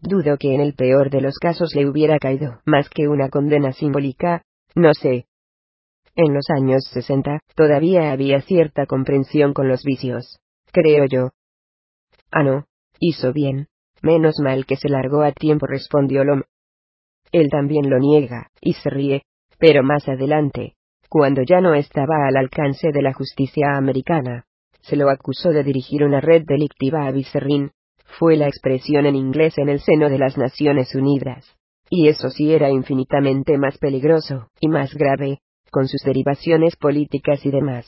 Dudo 0.00 0.36
que 0.36 0.54
en 0.54 0.60
el 0.60 0.74
peor 0.74 1.10
de 1.10 1.20
los 1.20 1.38
casos 1.38 1.74
le 1.74 1.88
hubiera 1.88 2.18
caído 2.18 2.60
más 2.64 2.88
que 2.88 3.08
una 3.08 3.28
condena 3.28 3.72
simbólica, 3.72 4.42
no 4.74 4.92
sé. 4.94 5.26
En 6.14 6.34
los 6.34 6.46
años 6.50 6.84
60, 6.92 7.40
todavía 7.54 8.12
había 8.12 8.40
cierta 8.42 8.86
comprensión 8.86 9.52
con 9.52 9.68
los 9.68 9.82
vicios, 9.84 10.38
creo 10.72 11.06
yo. 11.06 11.30
Ah, 12.30 12.42
no, 12.42 12.64
hizo 13.00 13.32
bien. 13.32 13.68
Menos 14.02 14.36
mal 14.40 14.66
que 14.66 14.76
se 14.76 14.88
largó 14.88 15.22
a 15.22 15.32
tiempo, 15.32 15.66
respondió 15.66 16.24
Lom. 16.24 16.42
Él 17.32 17.48
también 17.50 17.88
lo 17.90 17.98
niega, 17.98 18.50
y 18.60 18.74
se 18.74 18.90
ríe, 18.90 19.22
pero 19.58 19.82
más 19.82 20.06
adelante, 20.08 20.76
cuando 21.08 21.42
ya 21.42 21.60
no 21.60 21.74
estaba 21.74 22.26
al 22.26 22.36
alcance 22.36 22.92
de 22.92 23.02
la 23.02 23.12
justicia 23.12 23.76
americana, 23.76 24.44
se 24.82 24.96
lo 24.96 25.10
acusó 25.10 25.50
de 25.50 25.64
dirigir 25.64 26.04
una 26.04 26.20
red 26.20 26.44
delictiva 26.46 27.06
a 27.06 27.10
Vicerrin, 27.10 27.72
fue 28.18 28.36
la 28.36 28.46
expresión 28.46 29.06
en 29.06 29.16
inglés 29.16 29.58
en 29.58 29.68
el 29.68 29.80
seno 29.80 30.08
de 30.08 30.18
las 30.18 30.36
Naciones 30.38 30.94
Unidas. 30.94 31.56
Y 31.90 32.08
eso 32.08 32.30
sí 32.30 32.52
era 32.52 32.70
infinitamente 32.70 33.58
más 33.58 33.78
peligroso, 33.78 34.48
y 34.60 34.68
más 34.68 34.94
grave, 34.94 35.40
con 35.70 35.86
sus 35.88 36.02
derivaciones 36.02 36.76
políticas 36.76 37.44
y 37.44 37.50
demás. 37.50 37.86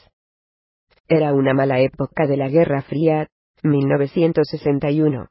Era 1.09 1.33
una 1.33 1.55
mala 1.55 1.81
época 1.81 2.27
de 2.27 2.37
la 2.37 2.49
Guerra 2.49 2.83
Fría, 2.83 3.29
1961. 3.63 5.29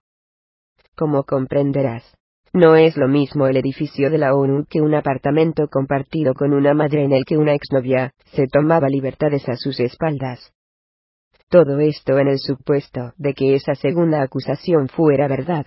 Como 0.96 1.24
comprenderás, 1.24 2.18
no 2.54 2.76
es 2.76 2.98
lo 2.98 3.08
mismo 3.08 3.46
el 3.48 3.58
edificio 3.58 4.10
de 4.10 4.18
la 4.18 4.34
ONU 4.34 4.66
que 4.68 4.82
un 4.82 4.96
apartamento 4.96 5.68
compartido 5.68 6.34
con 6.34 6.54
una 6.54 6.74
madre 6.74 7.04
en 7.04 7.14
el 7.14 7.24
que 7.26 7.38
una 7.38 7.54
exnovia 7.54 8.14
se 8.34 8.48
tomaba 8.48 8.90
libertades 8.90 9.48
a 9.48 9.56
sus 9.56 9.80
espaldas. 9.80 10.54
Todo 11.50 11.80
esto 11.80 12.20
en 12.20 12.28
el 12.28 12.40
supuesto 12.40 13.14
de 13.18 13.34
que 13.34 13.56
esa 13.56 13.74
segunda 13.76 14.22
acusación 14.22 14.90
fuera 14.90 15.30
verdad. 15.30 15.66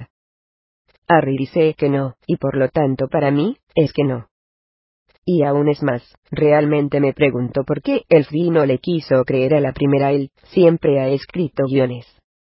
Harry 1.09 1.49
que 1.77 1.89
no, 1.89 2.15
y 2.27 2.37
por 2.37 2.57
lo 2.57 2.69
tanto 2.69 3.09
para 3.09 3.31
mí, 3.31 3.57
es 3.75 3.93
que 3.95 4.05
no. 4.05 4.29
Y 5.25 5.43
aún 5.43 5.69
es 5.69 5.83
más, 5.83 6.03
realmente 6.31 7.01
me 7.01 7.15
pregunto 7.15 7.65
por 7.65 7.81
qué 7.81 8.03
el 8.11 8.27
no 8.51 8.67
le 8.67 8.79
quiso 8.79 9.25
creer 9.25 9.55
a 9.55 9.61
la 9.61 9.73
primera 9.73 10.13
él, 10.13 10.31
siempre 10.53 11.01
ha 11.01 11.09
escrito 11.09 11.65
guiones. 11.65 12.07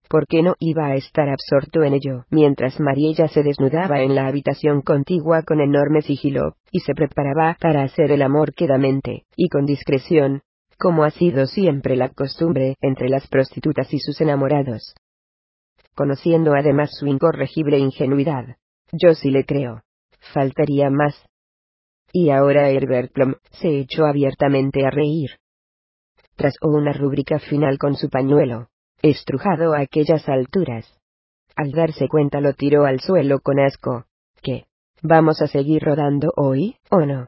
¿Por 0.10 0.28
qué 0.28 0.44
no 0.44 0.54
iba 0.60 0.86
a 0.86 0.96
estar 0.96 1.28
absorto 1.28 1.82
en 1.82 1.94
ello, 1.94 2.26
mientras 2.30 2.80
Mariella 2.80 3.28
se 3.30 3.42
desnudaba 3.42 4.02
en 4.02 4.14
la 4.14 4.28
habitación 4.28 4.82
contigua 4.82 5.42
con 5.42 5.60
enorme 5.60 6.04
sigilo, 6.04 6.56
y 6.72 6.82
se 6.82 6.94
preparaba 6.94 7.58
para 7.60 7.82
hacer 7.82 8.12
el 8.12 8.22
amor 8.22 8.54
quedamente, 8.54 9.26
y 9.36 9.50
con 9.50 9.66
discreción, 9.66 10.44
como 10.78 11.04
ha 11.04 11.12
sido 11.12 11.46
siempre 11.46 11.96
la 11.96 12.10
costumbre 12.10 12.76
entre 12.82 13.10
las 13.10 13.28
prostitutas 13.28 13.94
y 13.94 14.00
sus 14.00 14.20
enamorados? 14.22 14.96
Conociendo 15.96 16.54
además 16.54 16.92
su 16.98 17.08
incorregible 17.08 17.78
ingenuidad. 17.80 18.58
Yo 18.92 19.14
sí 19.14 19.30
le 19.30 19.46
creo. 19.46 19.82
Faltaría 20.34 20.90
más, 20.90 21.16
y 22.14 22.30
ahora 22.30 22.70
Herbert 22.70 23.12
Plum 23.12 23.34
se 23.60 23.80
echó 23.80 24.06
abiertamente 24.06 24.86
a 24.86 24.92
reír. 24.92 25.32
Tras 26.36 26.54
una 26.62 26.94
rúbrica 26.94 27.40
final 27.40 27.80
con 27.80 27.96
su 27.96 28.10
pañuelo, 28.10 28.68
estrujado 29.02 29.74
a 29.74 29.80
aquellas 29.80 30.30
alturas. 30.30 30.86
Al 31.56 31.72
darse 31.72 32.08
cuenta 32.08 32.40
lo 32.40 32.54
tiró 32.54 32.86
al 32.86 33.00
suelo 33.00 33.40
con 33.40 33.60
asco. 33.60 34.06
¿Qué? 34.42 34.66
¿Vamos 35.02 35.42
a 35.42 35.48
seguir 35.48 35.84
rodando 35.84 36.32
hoy, 36.36 36.78
o 36.90 37.02
no? 37.02 37.28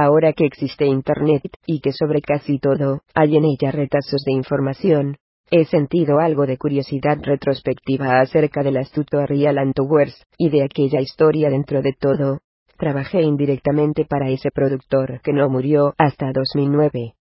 Ahora 0.00 0.32
que 0.32 0.46
existe 0.46 0.86
Internet, 0.86 1.42
y 1.66 1.80
que 1.80 1.90
sobre 1.92 2.20
casi 2.20 2.60
todo, 2.60 3.00
hay 3.14 3.36
en 3.36 3.44
ella 3.44 3.72
retazos 3.72 4.22
de 4.24 4.32
información, 4.32 5.16
he 5.50 5.64
sentido 5.64 6.20
algo 6.20 6.46
de 6.46 6.56
curiosidad 6.56 7.18
retrospectiva 7.20 8.20
acerca 8.20 8.62
del 8.62 8.76
astuto 8.76 9.18
Ariel 9.18 9.58
Antowers, 9.58 10.24
y 10.36 10.50
de 10.50 10.62
aquella 10.62 11.00
historia 11.00 11.50
dentro 11.50 11.82
de 11.82 11.94
todo, 11.98 12.38
Trabajé 12.76 13.22
indirectamente 13.22 14.04
para 14.04 14.30
ese 14.30 14.52
productor 14.52 15.20
que 15.22 15.32
no 15.32 15.48
murió 15.48 15.94
hasta 15.98 16.30
2009. 16.32 17.14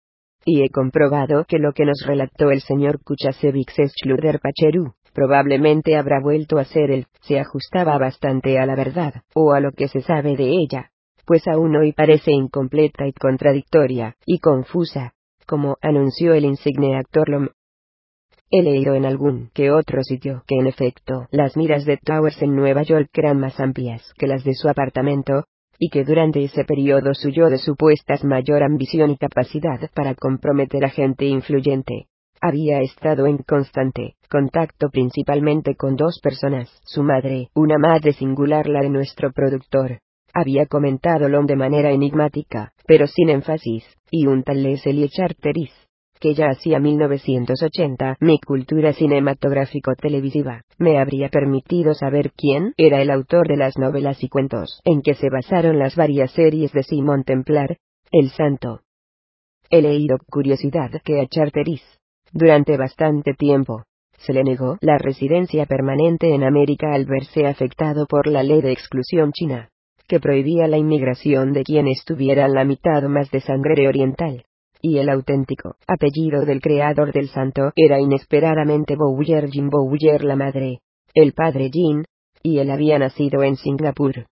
Y 0.44 0.64
he 0.64 0.68
comprobado 0.68 1.44
que 1.44 1.60
lo 1.60 1.72
que 1.72 1.84
nos 1.84 2.04
relató 2.04 2.50
el 2.50 2.60
señor 2.60 2.98
Kuchasevich 3.04 3.70
Schluder 3.70 4.40
Pacheru, 4.40 4.94
probablemente 5.12 5.96
habrá 5.96 6.18
vuelto 6.20 6.58
a 6.58 6.64
ser 6.64 6.90
él, 6.90 7.06
se 7.20 7.38
ajustaba 7.38 7.96
bastante 7.98 8.58
a 8.58 8.66
la 8.66 8.74
verdad, 8.74 9.22
o 9.32 9.52
a 9.52 9.60
lo 9.60 9.70
que 9.70 9.86
se 9.86 10.00
sabe 10.00 10.34
de 10.36 10.48
ella, 10.48 10.90
pues 11.26 11.46
aún 11.48 11.76
hoy 11.76 11.92
parece 11.92 12.32
incompleta 12.32 13.06
y 13.06 13.12
contradictoria, 13.12 14.16
y 14.26 14.38
confusa, 14.38 15.14
como 15.46 15.76
anunció 15.82 16.34
el 16.34 16.44
insigne 16.44 16.96
actor 16.96 17.28
Lom, 17.28 17.48
He 18.50 18.62
leído 18.62 18.94
en 18.94 19.04
algún 19.04 19.50
que 19.52 19.72
otro 19.72 20.02
sitio 20.04 20.44
que 20.46 20.56
en 20.56 20.66
efecto 20.66 21.26
las 21.32 21.56
miras 21.56 21.84
de 21.84 21.96
Towers 21.96 22.40
en 22.40 22.54
Nueva 22.54 22.82
York 22.82 23.08
eran 23.14 23.40
más 23.40 23.58
amplias 23.58 24.12
que 24.16 24.28
las 24.28 24.44
de 24.44 24.54
su 24.54 24.68
apartamento, 24.68 25.44
y 25.78 25.88
que 25.88 26.04
durante 26.04 26.44
ese 26.44 26.64
periodo 26.64 27.14
suyo 27.14 27.50
de 27.50 27.58
supuestas 27.58 28.22
mayor 28.22 28.62
ambición 28.62 29.10
y 29.10 29.16
capacidad 29.16 29.80
para 29.92 30.14
comprometer 30.14 30.84
a 30.84 30.90
gente 30.90 31.24
influyente, 31.24 32.06
había 32.40 32.80
estado 32.80 33.26
en 33.26 33.38
constante 33.38 34.14
contacto 34.30 34.88
principalmente 34.90 35.74
con 35.74 35.96
dos 35.96 36.20
personas, 36.22 36.70
su 36.84 37.02
madre, 37.02 37.48
una 37.54 37.78
madre 37.78 38.12
singular 38.12 38.68
la 38.68 38.82
de 38.82 38.90
nuestro 38.90 39.32
productor. 39.32 39.98
Había 40.36 40.66
comentado 40.66 41.28
Lom 41.28 41.46
de 41.46 41.54
manera 41.54 41.92
enigmática, 41.92 42.72
pero 42.88 43.06
sin 43.06 43.30
énfasis, 43.30 43.84
y 44.10 44.26
un 44.26 44.42
tal 44.42 44.64
Leslie 44.64 45.08
Charteris, 45.08 45.70
que 46.18 46.34
ya 46.34 46.46
hacía 46.48 46.80
1980, 46.80 48.16
mi 48.18 48.40
cultura 48.40 48.92
cinematográfico-televisiva, 48.92 50.62
me 50.76 50.98
habría 50.98 51.28
permitido 51.28 51.94
saber 51.94 52.32
quién 52.32 52.74
era 52.76 53.00
el 53.00 53.10
autor 53.10 53.46
de 53.46 53.56
las 53.56 53.78
novelas 53.78 54.24
y 54.24 54.28
cuentos 54.28 54.80
en 54.84 55.02
que 55.02 55.14
se 55.14 55.30
basaron 55.30 55.78
las 55.78 55.94
varias 55.94 56.32
series 56.32 56.72
de 56.72 56.82
Simón 56.82 57.22
Templar, 57.22 57.76
El 58.10 58.30
Santo. 58.30 58.80
He 59.70 59.82
leído 59.82 60.18
curiosidad 60.28 60.90
que 61.04 61.20
a 61.20 61.28
Charteris, 61.28 61.84
durante 62.32 62.76
bastante 62.76 63.34
tiempo, 63.34 63.84
se 64.18 64.32
le 64.32 64.42
negó 64.42 64.78
la 64.80 64.98
residencia 64.98 65.66
permanente 65.66 66.34
en 66.34 66.42
América 66.42 66.92
al 66.92 67.04
verse 67.04 67.46
afectado 67.46 68.06
por 68.06 68.26
la 68.26 68.42
ley 68.42 68.62
de 68.62 68.72
exclusión 68.72 69.30
china, 69.32 69.68
que 70.06 70.20
prohibía 70.20 70.66
la 70.68 70.78
inmigración 70.78 71.52
de 71.52 71.64
quienes 71.64 72.04
tuvieran 72.04 72.52
la 72.54 72.64
mitad 72.64 73.02
más 73.04 73.30
de 73.30 73.40
sangre 73.40 73.88
oriental 73.88 74.44
y 74.84 74.98
el 74.98 75.08
auténtico 75.08 75.76
apellido 75.86 76.44
del 76.44 76.60
creador 76.60 77.10
del 77.10 77.28
santo 77.30 77.72
era 77.74 78.00
inesperadamente 78.00 78.96
Bouyer 78.96 79.48
Jin 79.48 79.70
Bouyer 79.70 80.22
la 80.24 80.36
madre, 80.36 80.80
el 81.14 81.32
padre 81.32 81.70
Jin, 81.72 82.04
y 82.42 82.58
él 82.58 82.70
había 82.70 82.98
nacido 82.98 83.42
en 83.42 83.56
Singapur. 83.56 84.26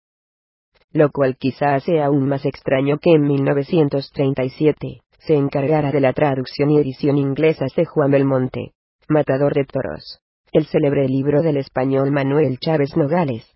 Lo 0.92 1.10
cual 1.12 1.36
quizá 1.36 1.78
sea 1.78 2.06
aún 2.06 2.26
más 2.26 2.44
extraño 2.44 2.98
que 2.98 3.12
en 3.12 3.22
1937 3.22 5.02
se 5.18 5.34
encargara 5.36 5.92
de 5.92 6.00
la 6.00 6.12
traducción 6.12 6.70
y 6.70 6.78
edición 6.78 7.16
inglesas 7.16 7.72
de 7.76 7.84
Juan 7.84 8.10
Belmonte, 8.10 8.72
Matador 9.06 9.54
de 9.54 9.66
Toros, 9.66 10.18
el 10.50 10.66
célebre 10.66 11.06
libro 11.06 11.42
del 11.42 11.58
español 11.58 12.10
Manuel 12.10 12.58
Chávez 12.58 12.96
Nogales, 12.96 13.46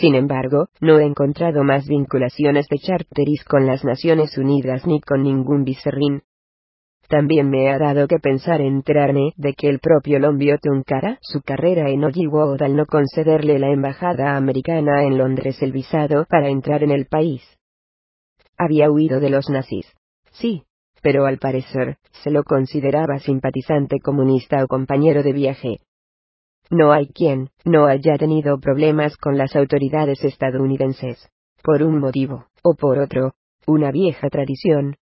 sin 0.00 0.14
embargo, 0.14 0.68
no 0.80 0.98
he 0.98 1.04
encontrado 1.04 1.64
más 1.64 1.86
vinculaciones 1.86 2.66
de 2.68 2.78
Charteris 2.78 3.44
con 3.44 3.66
las 3.66 3.84
Naciones 3.84 4.36
Unidas 4.36 4.86
ni 4.86 5.00
con 5.00 5.22
ningún 5.22 5.64
vicerrín. 5.64 6.22
También 7.08 7.48
me 7.48 7.70
ha 7.70 7.78
dado 7.78 8.08
que 8.08 8.18
pensar 8.18 8.60
enterarme 8.60 9.32
de 9.36 9.54
que 9.54 9.68
el 9.68 9.78
propio 9.78 10.18
Lombio 10.18 10.58
tuncara 10.60 11.18
su 11.22 11.40
carrera 11.40 11.88
en 11.88 12.04
Hollywood 12.04 12.60
al 12.60 12.74
no 12.74 12.84
concederle 12.84 13.58
la 13.58 13.70
embajada 13.70 14.36
americana 14.36 15.04
en 15.04 15.16
Londres 15.16 15.62
el 15.62 15.72
visado 15.72 16.26
para 16.28 16.48
entrar 16.48 16.82
en 16.82 16.90
el 16.90 17.06
país. 17.06 17.42
Había 18.58 18.90
huido 18.90 19.20
de 19.20 19.30
los 19.30 19.48
nazis. 19.48 19.86
Sí, 20.32 20.64
pero 21.00 21.26
al 21.26 21.38
parecer, 21.38 21.98
se 22.24 22.30
lo 22.30 22.42
consideraba 22.42 23.18
simpatizante 23.20 23.98
comunista 24.00 24.64
o 24.64 24.66
compañero 24.66 25.22
de 25.22 25.32
viaje. 25.32 25.78
No 26.70 26.92
hay 26.92 27.06
quien 27.08 27.50
no 27.64 27.86
haya 27.86 28.16
tenido 28.18 28.58
problemas 28.58 29.16
con 29.16 29.38
las 29.38 29.54
autoridades 29.54 30.24
estadounidenses, 30.24 31.28
por 31.62 31.82
un 31.82 32.00
motivo, 32.00 32.46
o 32.62 32.74
por 32.74 32.98
otro, 32.98 33.34
una 33.66 33.92
vieja 33.92 34.28
tradición. 34.28 34.96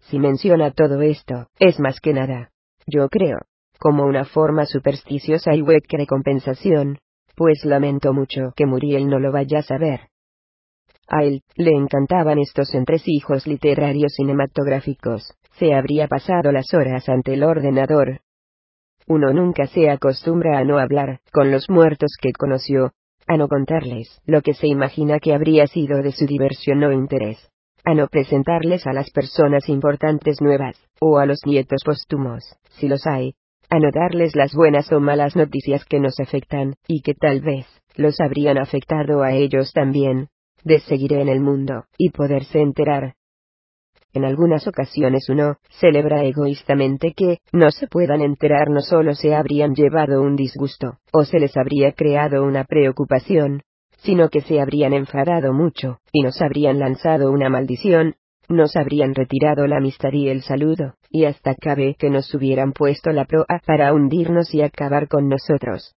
Si 0.00 0.18
menciona 0.18 0.70
todo 0.70 1.02
esto, 1.02 1.46
es 1.58 1.78
más 1.78 2.00
que 2.00 2.14
nada, 2.14 2.50
yo 2.86 3.08
creo, 3.08 3.38
como 3.78 4.04
una 4.04 4.24
forma 4.24 4.64
supersticiosa 4.64 5.54
y 5.54 5.62
hueca 5.62 5.98
de 5.98 6.06
compensación, 6.06 6.98
pues 7.36 7.64
lamento 7.64 8.12
mucho 8.12 8.52
que 8.56 8.66
Muriel 8.66 9.08
no 9.08 9.18
lo 9.18 9.32
vaya 9.32 9.58
a 9.58 9.62
saber. 9.62 10.08
A 11.06 11.24
él 11.24 11.42
le 11.56 11.72
encantaban 11.72 12.38
estos 12.38 12.74
entresijos 12.74 13.46
literarios 13.46 14.14
cinematográficos, 14.16 15.34
se 15.58 15.74
habría 15.74 16.08
pasado 16.08 16.52
las 16.52 16.72
horas 16.72 17.08
ante 17.08 17.34
el 17.34 17.42
ordenador, 17.44 18.20
uno 19.06 19.32
nunca 19.32 19.66
se 19.66 19.90
acostumbra 19.90 20.58
a 20.58 20.64
no 20.64 20.78
hablar 20.78 21.20
con 21.32 21.50
los 21.50 21.68
muertos 21.68 22.16
que 22.20 22.32
conoció, 22.32 22.92
a 23.26 23.36
no 23.36 23.48
contarles 23.48 24.20
lo 24.26 24.42
que 24.42 24.54
se 24.54 24.66
imagina 24.66 25.18
que 25.18 25.34
habría 25.34 25.66
sido 25.66 26.02
de 26.02 26.12
su 26.12 26.26
diversión 26.26 26.82
o 26.84 26.92
interés, 26.92 27.50
a 27.84 27.94
no 27.94 28.06
presentarles 28.08 28.86
a 28.86 28.92
las 28.92 29.10
personas 29.10 29.68
importantes 29.68 30.40
nuevas, 30.40 30.76
o 31.00 31.18
a 31.18 31.26
los 31.26 31.40
nietos 31.44 31.82
póstumos, 31.84 32.44
si 32.70 32.88
los 32.88 33.06
hay, 33.06 33.34
a 33.70 33.78
no 33.78 33.90
darles 33.92 34.36
las 34.36 34.54
buenas 34.54 34.92
o 34.92 35.00
malas 35.00 35.34
noticias 35.34 35.84
que 35.84 35.98
nos 35.98 36.20
afectan, 36.20 36.74
y 36.86 37.02
que 37.02 37.14
tal 37.14 37.40
vez, 37.40 37.66
los 37.96 38.20
habrían 38.20 38.58
afectado 38.58 39.22
a 39.22 39.32
ellos 39.32 39.72
también, 39.72 40.28
de 40.64 40.78
seguir 40.80 41.14
en 41.14 41.28
el 41.28 41.40
mundo, 41.40 41.84
y 41.98 42.10
poderse 42.10 42.60
enterar, 42.60 43.14
en 44.12 44.24
algunas 44.24 44.66
ocasiones 44.66 45.28
uno 45.28 45.56
celebra 45.80 46.24
egoístamente 46.24 47.12
que 47.14 47.38
no 47.52 47.70
se 47.70 47.86
puedan 47.86 48.20
enterar 48.20 48.70
no 48.70 48.80
solo 48.80 49.14
se 49.14 49.34
habrían 49.34 49.74
llevado 49.74 50.22
un 50.22 50.36
disgusto, 50.36 50.98
o 51.12 51.24
se 51.24 51.38
les 51.38 51.56
habría 51.56 51.92
creado 51.92 52.44
una 52.44 52.64
preocupación, 52.64 53.62
sino 53.98 54.28
que 54.28 54.40
se 54.40 54.60
habrían 54.60 54.92
enfadado 54.92 55.52
mucho, 55.52 55.98
y 56.12 56.22
nos 56.22 56.40
habrían 56.42 56.78
lanzado 56.78 57.30
una 57.30 57.48
maldición, 57.48 58.16
nos 58.48 58.76
habrían 58.76 59.14
retirado 59.14 59.66
la 59.66 59.78
amistad 59.78 60.12
y 60.12 60.28
el 60.28 60.42
saludo, 60.42 60.94
y 61.08 61.24
hasta 61.24 61.54
cabe 61.54 61.94
que 61.98 62.10
nos 62.10 62.32
hubieran 62.34 62.72
puesto 62.72 63.12
la 63.12 63.24
proa 63.24 63.60
para 63.64 63.92
hundirnos 63.92 64.52
y 64.54 64.62
acabar 64.62 65.08
con 65.08 65.28
nosotros. 65.28 65.94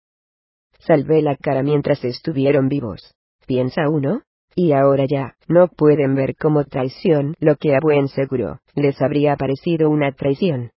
Salvé 0.81 1.23
la 1.23 1.37
cara 1.37 1.63
mientras 1.63 2.05
estuvieron 2.05 2.69
vivos. 2.69 3.15
Piensa 3.47 3.89
uno, 3.89 4.23
y 4.55 4.73
ahora 4.73 5.07
ya, 5.09 5.35
no 5.49 5.69
pueden 5.69 6.15
ver 6.15 6.37
como 6.37 6.65
traición 6.65 7.35
lo 7.41 7.57
que 7.57 7.75
a 7.75 7.81
buen 7.81 8.09
seguro, 8.09 8.61
les 8.75 9.01
habría 9.01 9.37
parecido 9.37 9.89
una 9.91 10.13
traición. 10.13 10.71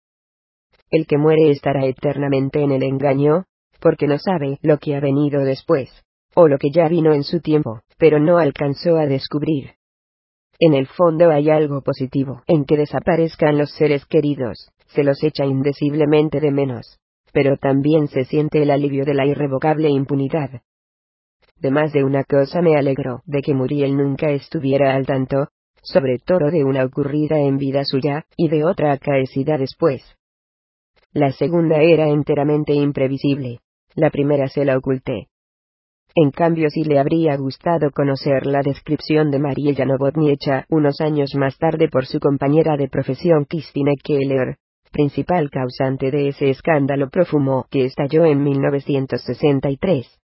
El 0.92 1.08
que 1.08 1.18
muere 1.18 1.50
estará 1.50 1.86
eternamente 1.86 2.62
en 2.62 2.72
el 2.72 2.84
engaño, 2.84 3.46
porque 3.80 4.08
no 4.08 4.18
sabe 4.20 4.60
lo 4.62 4.78
que 4.78 4.96
ha 4.96 5.00
venido 5.00 5.42
después, 5.42 5.90
o 6.36 6.48
lo 6.48 6.58
que 6.58 6.72
ya 6.72 6.88
vino 6.88 7.14
en 7.14 7.24
su 7.24 7.40
tiempo, 7.42 7.82
pero 7.98 8.20
no 8.20 8.38
alcanzó 8.38 8.98
a 8.98 9.06
descubrir. 9.06 9.72
En 10.60 10.74
el 10.74 10.88
fondo 10.88 11.32
hay 11.32 11.50
algo 11.50 11.82
positivo 11.82 12.44
en 12.48 12.66
que 12.66 12.78
desaparezcan 12.78 13.58
los 13.58 13.72
seres 13.72 14.06
queridos, 14.06 14.70
se 14.88 15.04
los 15.04 15.24
echa 15.24 15.46
indeciblemente 15.46 16.40
de 16.40 16.52
menos, 16.52 17.00
pero 17.34 17.58
también 17.58 18.08
se 18.08 18.26
siente 18.26 18.62
el 18.62 18.70
alivio 18.70 19.04
de 19.04 19.16
la 19.16 19.26
irrevocable 19.26 19.90
impunidad, 19.90 20.62
De 21.64 21.72
más 21.72 21.94
de 21.94 22.04
una 22.04 22.26
cosa 22.26 22.62
me 22.62 22.76
alegro 22.76 23.22
de 23.26 23.42
que 23.42 23.54
Muriel 23.54 23.96
nunca 23.96 24.32
estuviera 24.32 24.96
al 24.96 25.06
tanto, 25.06 25.48
sobre 25.82 26.18
todo 26.20 26.52
de 26.52 26.66
una 26.66 26.84
ocurrida 26.84 27.40
en 27.40 27.56
vida 27.56 27.86
suya, 27.86 28.26
y 28.36 28.50
de 28.50 28.66
otra 28.66 28.92
acaecida 28.92 29.58
después. 29.58 30.04
La 31.14 31.32
segunda 31.32 31.82
era 31.82 32.10
enteramente 32.10 32.74
imprevisible. 32.74 33.62
La 33.96 34.10
primera 34.10 34.50
se 34.50 34.66
la 34.66 34.78
oculté. 34.78 35.30
En 36.16 36.32
cambio, 36.32 36.70
si 36.70 36.84
le 36.84 37.00
habría 37.00 37.38
gustado 37.38 37.92
conocer 37.92 38.46
la 38.46 38.62
descripción 38.62 39.32
de 39.32 39.40
María 39.40 39.86
Novotny 39.86 40.32
hecha 40.32 40.66
unos 40.68 41.00
años 41.00 41.34
más 41.36 41.58
tarde 41.58 41.88
por 41.88 42.06
su 42.06 42.20
compañera 42.20 42.76
de 42.76 42.90
profesión 42.90 43.46
Christine 43.46 43.94
Keller, 44.04 44.58
principal 44.92 45.50
causante 45.50 46.12
de 46.12 46.28
ese 46.28 46.50
escándalo 46.50 47.10
profumo 47.10 47.68
que 47.72 47.86
estalló 47.86 48.26
en 48.26 48.44
1963. 48.44 50.23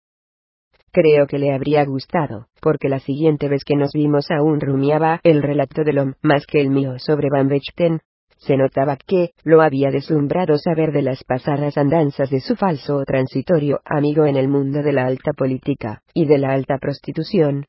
Creo 0.96 1.26
que 1.26 1.38
le 1.38 1.52
habría 1.52 1.84
gustado, 1.84 2.46
porque 2.62 2.88
la 2.88 3.00
siguiente 3.00 3.50
vez 3.50 3.64
que 3.66 3.76
nos 3.76 3.90
vimos 3.92 4.30
aún 4.30 4.62
rumiaba 4.62 5.20
el 5.24 5.42
relato 5.42 5.84
de 5.84 5.92
Lom 5.92 6.14
más 6.22 6.46
que 6.46 6.58
el 6.58 6.70
mío 6.70 6.94
sobre 6.98 7.28
Van 7.30 7.48
Vechten, 7.48 8.00
se 8.38 8.56
notaba 8.56 8.96
que 8.96 9.32
lo 9.44 9.60
había 9.60 9.90
deslumbrado 9.90 10.56
saber 10.56 10.92
de 10.92 11.02
las 11.02 11.22
pasadas 11.22 11.76
andanzas 11.76 12.30
de 12.30 12.40
su 12.40 12.56
falso 12.56 12.96
o 12.96 13.04
transitorio 13.04 13.80
amigo 13.84 14.24
en 14.24 14.36
el 14.36 14.48
mundo 14.48 14.82
de 14.82 14.94
la 14.94 15.04
alta 15.04 15.34
política, 15.34 16.00
y 16.14 16.24
de 16.24 16.38
la 16.38 16.54
alta 16.54 16.78
prostitución. 16.78 17.66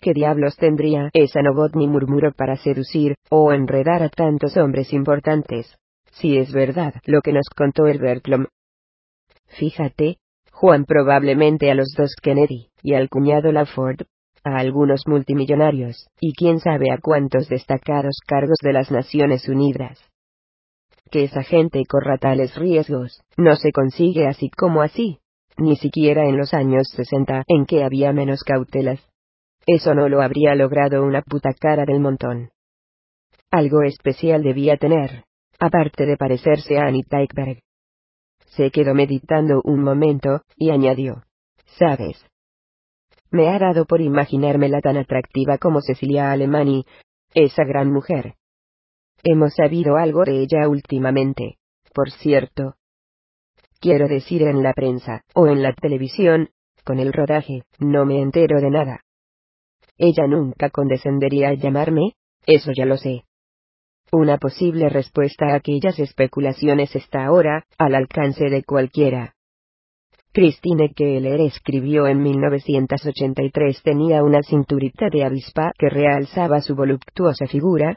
¿Qué 0.00 0.14
diablos 0.14 0.56
tendría 0.56 1.10
esa 1.12 1.42
Novotny 1.42 1.86
murmuró 1.86 2.32
para 2.32 2.56
seducir, 2.56 3.14
o 3.28 3.52
enredar 3.52 4.02
a 4.02 4.08
tantos 4.08 4.56
hombres 4.56 4.94
importantes? 4.94 5.76
Si 6.12 6.38
es 6.38 6.50
verdad 6.50 6.94
lo 7.04 7.20
que 7.20 7.34
nos 7.34 7.50
contó 7.54 7.88
el 7.88 7.98
Bertlom. 7.98 8.46
Fíjate, 9.58 10.16
Juan 10.52 10.84
probablemente 10.84 11.70
a 11.70 11.74
los 11.74 11.92
dos 11.96 12.14
Kennedy, 12.22 12.68
y 12.82 12.94
al 12.94 13.08
cuñado 13.08 13.50
Laford, 13.50 14.02
a 14.44 14.58
algunos 14.58 15.02
multimillonarios, 15.06 16.08
y 16.20 16.34
quién 16.34 16.60
sabe 16.60 16.92
a 16.92 16.98
cuántos 16.98 17.48
destacados 17.48 18.18
cargos 18.26 18.58
de 18.62 18.72
las 18.72 18.90
Naciones 18.90 19.48
Unidas. 19.48 19.98
Que 21.10 21.24
esa 21.24 21.42
gente 21.42 21.82
corra 21.88 22.18
tales 22.18 22.56
riesgos, 22.56 23.20
no 23.36 23.56
se 23.56 23.72
consigue 23.72 24.26
así 24.26 24.50
como 24.50 24.82
así, 24.82 25.18
ni 25.56 25.76
siquiera 25.76 26.28
en 26.28 26.36
los 26.36 26.54
años 26.54 26.88
60 26.94 27.44
en 27.46 27.66
que 27.66 27.84
había 27.84 28.12
menos 28.12 28.42
cautelas. 28.42 29.00
Eso 29.66 29.94
no 29.94 30.08
lo 30.08 30.22
habría 30.22 30.54
logrado 30.54 31.04
una 31.04 31.22
puta 31.22 31.52
cara 31.52 31.84
del 31.84 32.00
montón. 32.00 32.50
Algo 33.50 33.82
especial 33.82 34.42
debía 34.42 34.76
tener, 34.76 35.24
aparte 35.58 36.06
de 36.06 36.16
parecerse 36.16 36.78
a 36.78 36.86
Anita 36.86 37.20
Ekberg. 37.20 37.60
Se 38.56 38.70
quedó 38.70 38.94
meditando 38.94 39.62
un 39.64 39.82
momento, 39.82 40.42
y 40.56 40.70
añadió, 40.70 41.22
¿sabes? 41.78 42.22
Me 43.30 43.48
ha 43.48 43.58
dado 43.58 43.86
por 43.86 44.02
imaginármela 44.02 44.80
tan 44.82 44.98
atractiva 44.98 45.56
como 45.56 45.80
Cecilia 45.80 46.32
Alemani, 46.32 46.84
esa 47.32 47.64
gran 47.64 47.90
mujer. 47.90 48.34
Hemos 49.24 49.54
sabido 49.54 49.96
algo 49.96 50.24
de 50.24 50.42
ella 50.42 50.68
últimamente, 50.68 51.56
por 51.94 52.10
cierto. 52.10 52.74
Quiero 53.80 54.06
decir 54.06 54.42
en 54.42 54.62
la 54.62 54.74
prensa, 54.74 55.22
o 55.34 55.46
en 55.46 55.62
la 55.62 55.72
televisión, 55.72 56.50
con 56.84 56.98
el 56.98 57.12
rodaje, 57.12 57.62
no 57.78 58.04
me 58.04 58.20
entero 58.20 58.60
de 58.60 58.70
nada. 58.70 59.00
Ella 59.96 60.26
nunca 60.26 60.68
condescendería 60.68 61.48
a 61.48 61.54
llamarme, 61.54 62.16
eso 62.46 62.70
ya 62.76 62.84
lo 62.84 62.98
sé. 62.98 63.24
Una 64.14 64.36
posible 64.36 64.90
respuesta 64.90 65.46
a 65.46 65.54
aquellas 65.54 65.98
especulaciones 65.98 66.94
está 66.94 67.24
ahora, 67.24 67.64
al 67.78 67.94
alcance 67.94 68.44
de 68.50 68.62
cualquiera. 68.62 69.36
Christine 70.32 70.92
Keller 70.94 71.40
escribió 71.40 72.06
en 72.06 72.20
1983 72.22 73.82
tenía 73.82 74.22
una 74.22 74.42
cinturita 74.42 75.06
de 75.10 75.24
avispa 75.24 75.72
que 75.78 75.88
realzaba 75.88 76.60
su 76.60 76.74
voluptuosa 76.74 77.46
figura. 77.46 77.96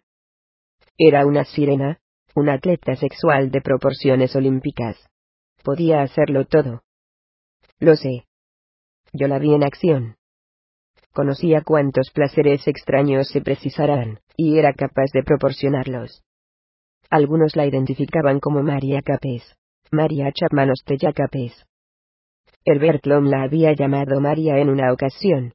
Era 0.98 1.26
una 1.26 1.44
sirena, 1.44 2.00
una 2.34 2.54
atleta 2.54 2.96
sexual 2.96 3.52
de 3.52 3.60
proporciones 3.60 4.38
olímpicas. 4.38 4.98
Podía 5.66 6.02
hacerlo 6.02 6.46
todo. 6.46 6.84
Lo 7.78 7.98
sé. 7.98 8.24
Yo 9.12 9.28
la 9.28 9.38
vi 9.38 9.54
en 9.54 9.66
acción. 9.66 10.16
Conocía 11.16 11.62
cuántos 11.62 12.12
placeres 12.14 12.68
extraños 12.68 13.30
se 13.30 13.40
precisarán, 13.40 14.20
y 14.36 14.60
era 14.60 14.74
capaz 14.74 15.06
de 15.14 15.24
proporcionarlos. 15.24 16.26
Algunos 17.10 17.56
la 17.56 17.66
identificaban 17.66 18.42
como 18.42 18.62
María 18.62 19.00
Capes. 19.02 19.56
María 19.94 20.30
Chapman 20.34 20.72
Ostella 20.72 21.14
Capes. 21.14 21.54
Herbert 22.66 23.06
Lom 23.06 23.28
la 23.28 23.44
había 23.44 23.72
llamado 23.72 24.20
María 24.20 24.58
en 24.58 24.70
una 24.70 24.92
ocasión. 24.92 25.54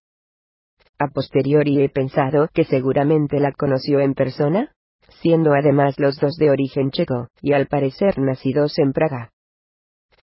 A 0.98 1.08
posteriori 1.08 1.82
he 1.82 1.90
pensado 1.90 2.48
que 2.54 2.64
seguramente 2.64 3.38
la 3.38 3.52
conoció 3.52 4.00
en 4.00 4.14
persona, 4.14 4.72
siendo 5.20 5.52
además 5.52 5.98
los 5.98 6.18
dos 6.18 6.36
de 6.36 6.48
origen 6.48 6.90
checo, 6.90 7.28
y 7.42 7.52
al 7.52 7.66
parecer 7.66 8.18
nacidos 8.18 8.78
en 8.78 8.94
Praga. 8.94 9.32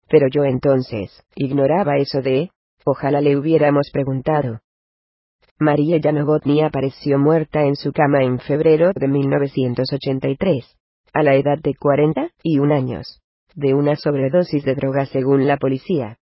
Pero 0.09 0.30
yo 0.33 0.45
entonces, 0.45 1.24
ignoraba 1.35 1.98
eso 1.98 2.24
de, 2.24 2.49
ojalá 2.85 3.22
le 3.22 3.38
hubiéramos 3.38 3.91
preguntado. 3.93 4.61
María 5.60 5.98
Yanovotny 5.98 6.61
apareció 6.61 7.18
muerta 7.18 7.64
en 7.64 7.76
su 7.76 7.92
cama 7.92 8.24
en 8.24 8.38
febrero 8.38 8.92
de 8.94 9.08
1983, 9.08 10.77
a 11.14 11.24
la 11.24 11.34
edad 11.34 11.58
de 11.58 11.74
41 11.74 12.76
años, 12.76 13.22
de 13.56 13.74
una 13.74 13.95
sobredosis 13.95 14.64
de 14.64 14.76
droga 14.76 15.08
según 15.08 15.48
la 15.48 15.58
policía. 15.58 16.19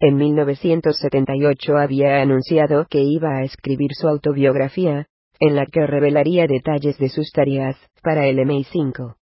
En 0.00 0.16
1978 0.16 1.76
había 1.76 2.20
anunciado 2.20 2.86
que 2.90 3.02
iba 3.02 3.36
a 3.36 3.44
escribir 3.44 3.92
su 3.94 4.08
autobiografía, 4.08 5.06
en 5.38 5.54
la 5.54 5.64
que 5.66 5.86
revelaría 5.86 6.48
detalles 6.48 6.98
de 6.98 7.10
sus 7.10 7.30
tareas 7.30 7.76
para 8.02 8.26
el 8.26 8.38
MI5. 8.38 9.14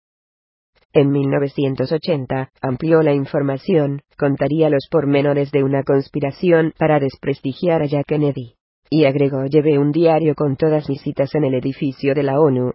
En 0.93 1.11
1980, 1.11 2.51
amplió 2.61 3.03
la 3.03 3.14
información, 3.14 4.01
contaría 4.17 4.69
los 4.69 4.88
pormenores 4.89 5.51
de 5.51 5.64
una 5.64 5.83
conspiración 5.83 6.73
para 6.77 7.01
desprestigiar 7.01 7.81
a 7.81 7.85
Jack 7.85 8.06
Kennedy. 8.07 8.58
Y 8.89 9.05
agregó 9.05 9.45
llevé 9.45 9.77
un 9.77 9.91
diario 9.91 10.33
con 10.35 10.55
todas 10.55 10.89
mis 10.89 11.01
citas 11.01 11.35
en 11.35 11.43
el 11.43 11.53
edificio 11.53 12.15
de 12.15 12.23
la 12.23 12.39
ONU. 12.39 12.73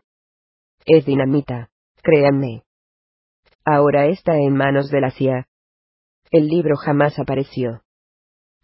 Es 0.86 1.04
dinamita, 1.04 1.70
créanme. 2.02 2.62
Ahora 3.64 4.06
está 4.06 4.36
en 4.36 4.54
manos 4.54 4.90
de 4.90 5.00
la 5.00 5.10
CIA. 5.10 5.46
El 6.30 6.48
libro 6.48 6.76
jamás 6.76 7.18
apareció. 7.18 7.82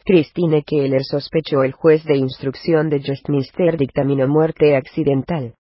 Christine 0.04 0.62
Keller 0.62 1.02
sospechó 1.04 1.62
el 1.62 1.72
juez 1.72 2.04
de 2.04 2.16
instrucción 2.16 2.88
de 2.88 3.02
Westminster 3.06 3.76
dictaminó 3.76 4.28
muerte 4.28 4.76
accidental. 4.76 5.54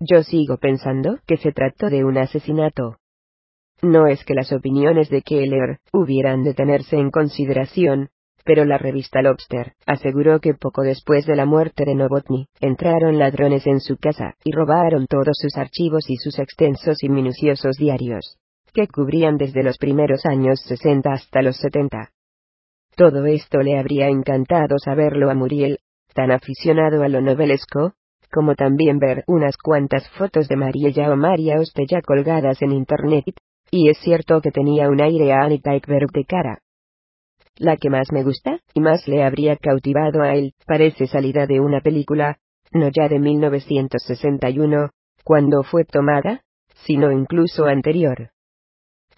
Yo 0.00 0.22
sigo 0.22 0.56
pensando 0.56 1.18
que 1.26 1.36
se 1.36 1.52
trató 1.52 1.88
de 1.90 2.04
un 2.04 2.16
asesinato. 2.18 2.96
No 3.82 4.06
es 4.06 4.24
que 4.24 4.34
las 4.34 4.52
opiniones 4.52 5.10
de 5.10 5.22
Keller 5.22 5.78
hubieran 5.92 6.42
de 6.42 6.54
tenerse 6.54 6.96
en 6.96 7.10
consideración, 7.10 8.10
pero 8.44 8.64
la 8.64 8.78
revista 8.78 9.22
Lobster 9.22 9.74
aseguró 9.86 10.40
que 10.40 10.54
poco 10.54 10.82
después 10.82 11.26
de 11.26 11.36
la 11.36 11.46
muerte 11.46 11.84
de 11.84 11.94
Novotny, 11.94 12.46
entraron 12.60 13.18
ladrones 13.18 13.66
en 13.66 13.80
su 13.80 13.96
casa 13.96 14.34
y 14.44 14.52
robaron 14.52 15.06
todos 15.06 15.36
sus 15.40 15.56
archivos 15.56 16.08
y 16.08 16.16
sus 16.16 16.38
extensos 16.38 17.02
y 17.02 17.08
minuciosos 17.08 17.76
diarios, 17.76 18.38
que 18.72 18.86
cubrían 18.88 19.36
desde 19.36 19.62
los 19.62 19.78
primeros 19.78 20.24
años 20.26 20.60
60 20.66 21.12
hasta 21.12 21.42
los 21.42 21.56
70. 21.56 22.10
Todo 22.96 23.26
esto 23.26 23.58
le 23.60 23.78
habría 23.78 24.08
encantado 24.08 24.76
saberlo 24.78 25.30
a 25.30 25.34
Muriel, 25.34 25.78
tan 26.14 26.30
aficionado 26.30 27.02
a 27.02 27.08
lo 27.08 27.20
novelesco, 27.20 27.94
como 28.32 28.54
también 28.54 28.98
ver 28.98 29.24
unas 29.26 29.56
cuantas 29.56 30.08
fotos 30.10 30.48
de 30.48 30.56
María 30.56 31.10
o 31.10 31.16
María 31.16 31.58
Ostella 31.60 32.00
colgadas 32.02 32.62
en 32.62 32.72
internet, 32.72 33.24
y 33.70 33.88
es 33.88 33.98
cierto 33.98 34.40
que 34.40 34.50
tenía 34.50 34.88
un 34.88 35.00
aire 35.00 35.32
a 35.32 35.42
Anita 35.42 35.74
Ekberg 35.74 36.10
de 36.12 36.24
cara. 36.24 36.58
La 37.60 37.76
que 37.76 37.90
más 37.90 38.10
me 38.10 38.22
gusta, 38.22 38.58
y 38.72 38.80
más 38.80 39.06
le 39.06 39.22
habría 39.22 39.54
cautivado 39.54 40.22
a 40.22 40.32
él, 40.34 40.54
parece 40.66 41.06
salida 41.06 41.46
de 41.46 41.60
una 41.60 41.82
película, 41.82 42.38
no 42.72 42.88
ya 42.88 43.06
de 43.06 43.18
1961, 43.18 44.88
cuando 45.24 45.62
fue 45.62 45.84
tomada, 45.84 46.40
sino 46.86 47.12
incluso 47.12 47.66
anterior. 47.66 48.30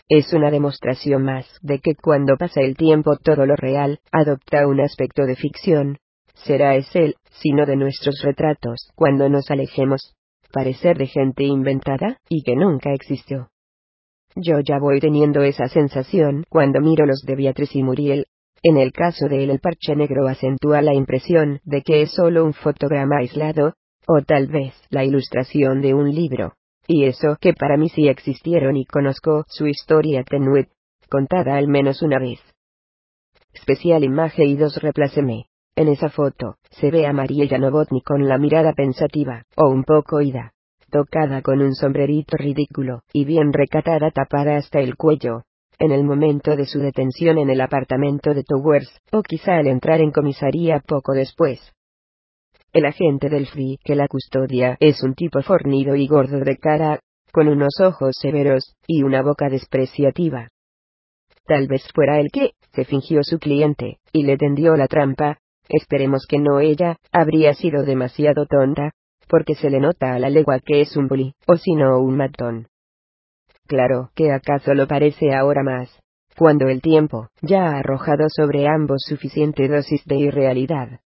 Es 0.08 0.32
una 0.32 0.50
demostración 0.50 1.22
más 1.22 1.46
de 1.62 1.78
que 1.78 1.94
cuando 1.94 2.36
pasa 2.36 2.62
el 2.62 2.76
tiempo 2.76 3.16
todo 3.16 3.46
lo 3.46 3.54
real 3.54 4.00
adopta 4.10 4.66
un 4.66 4.80
aspecto 4.80 5.24
de 5.24 5.36
ficción. 5.36 5.98
Será 6.34 6.74
es 6.74 6.88
él, 6.96 7.14
sino 7.30 7.64
de 7.64 7.76
nuestros 7.76 8.22
retratos, 8.24 8.90
cuando 8.96 9.28
nos 9.28 9.52
alejemos. 9.52 10.16
Parecer 10.52 10.98
de 10.98 11.06
gente 11.06 11.44
inventada, 11.44 12.18
y 12.28 12.42
que 12.42 12.56
nunca 12.56 12.92
existió. 12.92 13.52
Yo 14.34 14.60
ya 14.60 14.78
voy 14.80 14.98
teniendo 14.98 15.42
esa 15.42 15.68
sensación 15.68 16.44
cuando 16.48 16.80
miro 16.80 17.06
los 17.06 17.22
de 17.22 17.36
Beatriz 17.36 17.76
y 17.76 17.84
Muriel. 17.84 18.26
En 18.64 18.76
el 18.76 18.92
caso 18.92 19.28
de 19.28 19.42
él 19.42 19.50
el 19.50 19.58
parche 19.58 19.96
negro 19.96 20.28
acentúa 20.28 20.82
la 20.82 20.94
impresión 20.94 21.60
de 21.64 21.82
que 21.82 22.02
es 22.02 22.12
solo 22.12 22.44
un 22.44 22.52
fotograma 22.52 23.18
aislado, 23.18 23.74
o 24.06 24.22
tal 24.22 24.46
vez 24.46 24.74
la 24.90 25.04
ilustración 25.04 25.80
de 25.80 25.94
un 25.94 26.14
libro. 26.14 26.54
Y 26.86 27.04
eso 27.04 27.36
que 27.40 27.54
para 27.54 27.76
mí 27.76 27.88
sí 27.88 28.08
existieron 28.08 28.76
y 28.76 28.84
conozco 28.84 29.44
su 29.48 29.66
historia 29.66 30.24
tenue, 30.24 30.68
contada 31.08 31.56
al 31.56 31.68
menos 31.68 32.02
una 32.02 32.18
vez. 32.18 32.40
Especial 33.52 34.04
imagen 34.04 34.48
y 34.48 34.56
dos 34.56 34.80
replaceme. 34.80 35.46
En 35.74 35.88
esa 35.88 36.10
foto, 36.10 36.56
se 36.70 36.90
ve 36.90 37.06
a 37.06 37.12
Mariella 37.12 37.58
Novotny 37.58 38.02
con 38.02 38.28
la 38.28 38.38
mirada 38.38 38.74
pensativa, 38.74 39.44
o 39.56 39.68
un 39.68 39.84
poco 39.84 40.20
ida, 40.20 40.52
tocada 40.90 41.40
con 41.42 41.62
un 41.62 41.74
sombrerito 41.74 42.36
ridículo, 42.36 43.02
y 43.12 43.24
bien 43.24 43.52
recatada 43.52 44.10
tapada 44.10 44.56
hasta 44.56 44.80
el 44.80 44.96
cuello. 44.96 45.44
En 45.82 45.90
el 45.90 46.04
momento 46.04 46.54
de 46.54 46.64
su 46.64 46.78
detención 46.78 47.38
en 47.38 47.50
el 47.50 47.60
apartamento 47.60 48.34
de 48.34 48.44
Towers, 48.44 48.88
o 49.10 49.20
quizá 49.20 49.56
al 49.56 49.66
entrar 49.66 50.00
en 50.00 50.12
comisaría 50.12 50.78
poco 50.78 51.12
después. 51.12 51.58
El 52.72 52.86
agente 52.86 53.28
del 53.28 53.48
FRI 53.48 53.80
que 53.82 53.96
la 53.96 54.06
custodia 54.06 54.76
es 54.78 55.02
un 55.02 55.14
tipo 55.14 55.42
fornido 55.42 55.96
y 55.96 56.06
gordo 56.06 56.38
de 56.38 56.56
cara, 56.56 57.00
con 57.32 57.48
unos 57.48 57.80
ojos 57.80 58.14
severos, 58.16 58.76
y 58.86 59.02
una 59.02 59.22
boca 59.22 59.48
despreciativa. 59.48 60.50
Tal 61.46 61.66
vez 61.66 61.82
fuera 61.92 62.20
el 62.20 62.30
que, 62.30 62.52
se 62.72 62.84
fingió 62.84 63.24
su 63.24 63.40
cliente, 63.40 63.98
y 64.12 64.22
le 64.22 64.36
tendió 64.36 64.76
la 64.76 64.86
trampa, 64.86 65.38
esperemos 65.68 66.26
que 66.28 66.38
no 66.38 66.60
ella, 66.60 66.96
habría 67.10 67.54
sido 67.54 67.82
demasiado 67.82 68.46
tonta, 68.46 68.92
porque 69.26 69.56
se 69.56 69.68
le 69.68 69.80
nota 69.80 70.14
a 70.14 70.20
la 70.20 70.30
legua 70.30 70.60
que 70.64 70.80
es 70.80 70.96
un 70.96 71.08
bully, 71.08 71.34
o 71.48 71.56
si 71.56 71.74
no 71.74 71.98
un 71.98 72.18
matón. 72.18 72.68
Claro 73.66 74.10
que 74.14 74.32
acaso 74.32 74.74
lo 74.74 74.86
parece 74.86 75.34
ahora 75.34 75.62
más, 75.62 76.02
cuando 76.36 76.68
el 76.68 76.80
tiempo 76.80 77.28
ya 77.40 77.66
ha 77.66 77.78
arrojado 77.78 78.26
sobre 78.28 78.66
ambos 78.66 79.02
suficiente 79.06 79.68
dosis 79.68 80.04
de 80.04 80.16
irrealidad. 80.16 81.00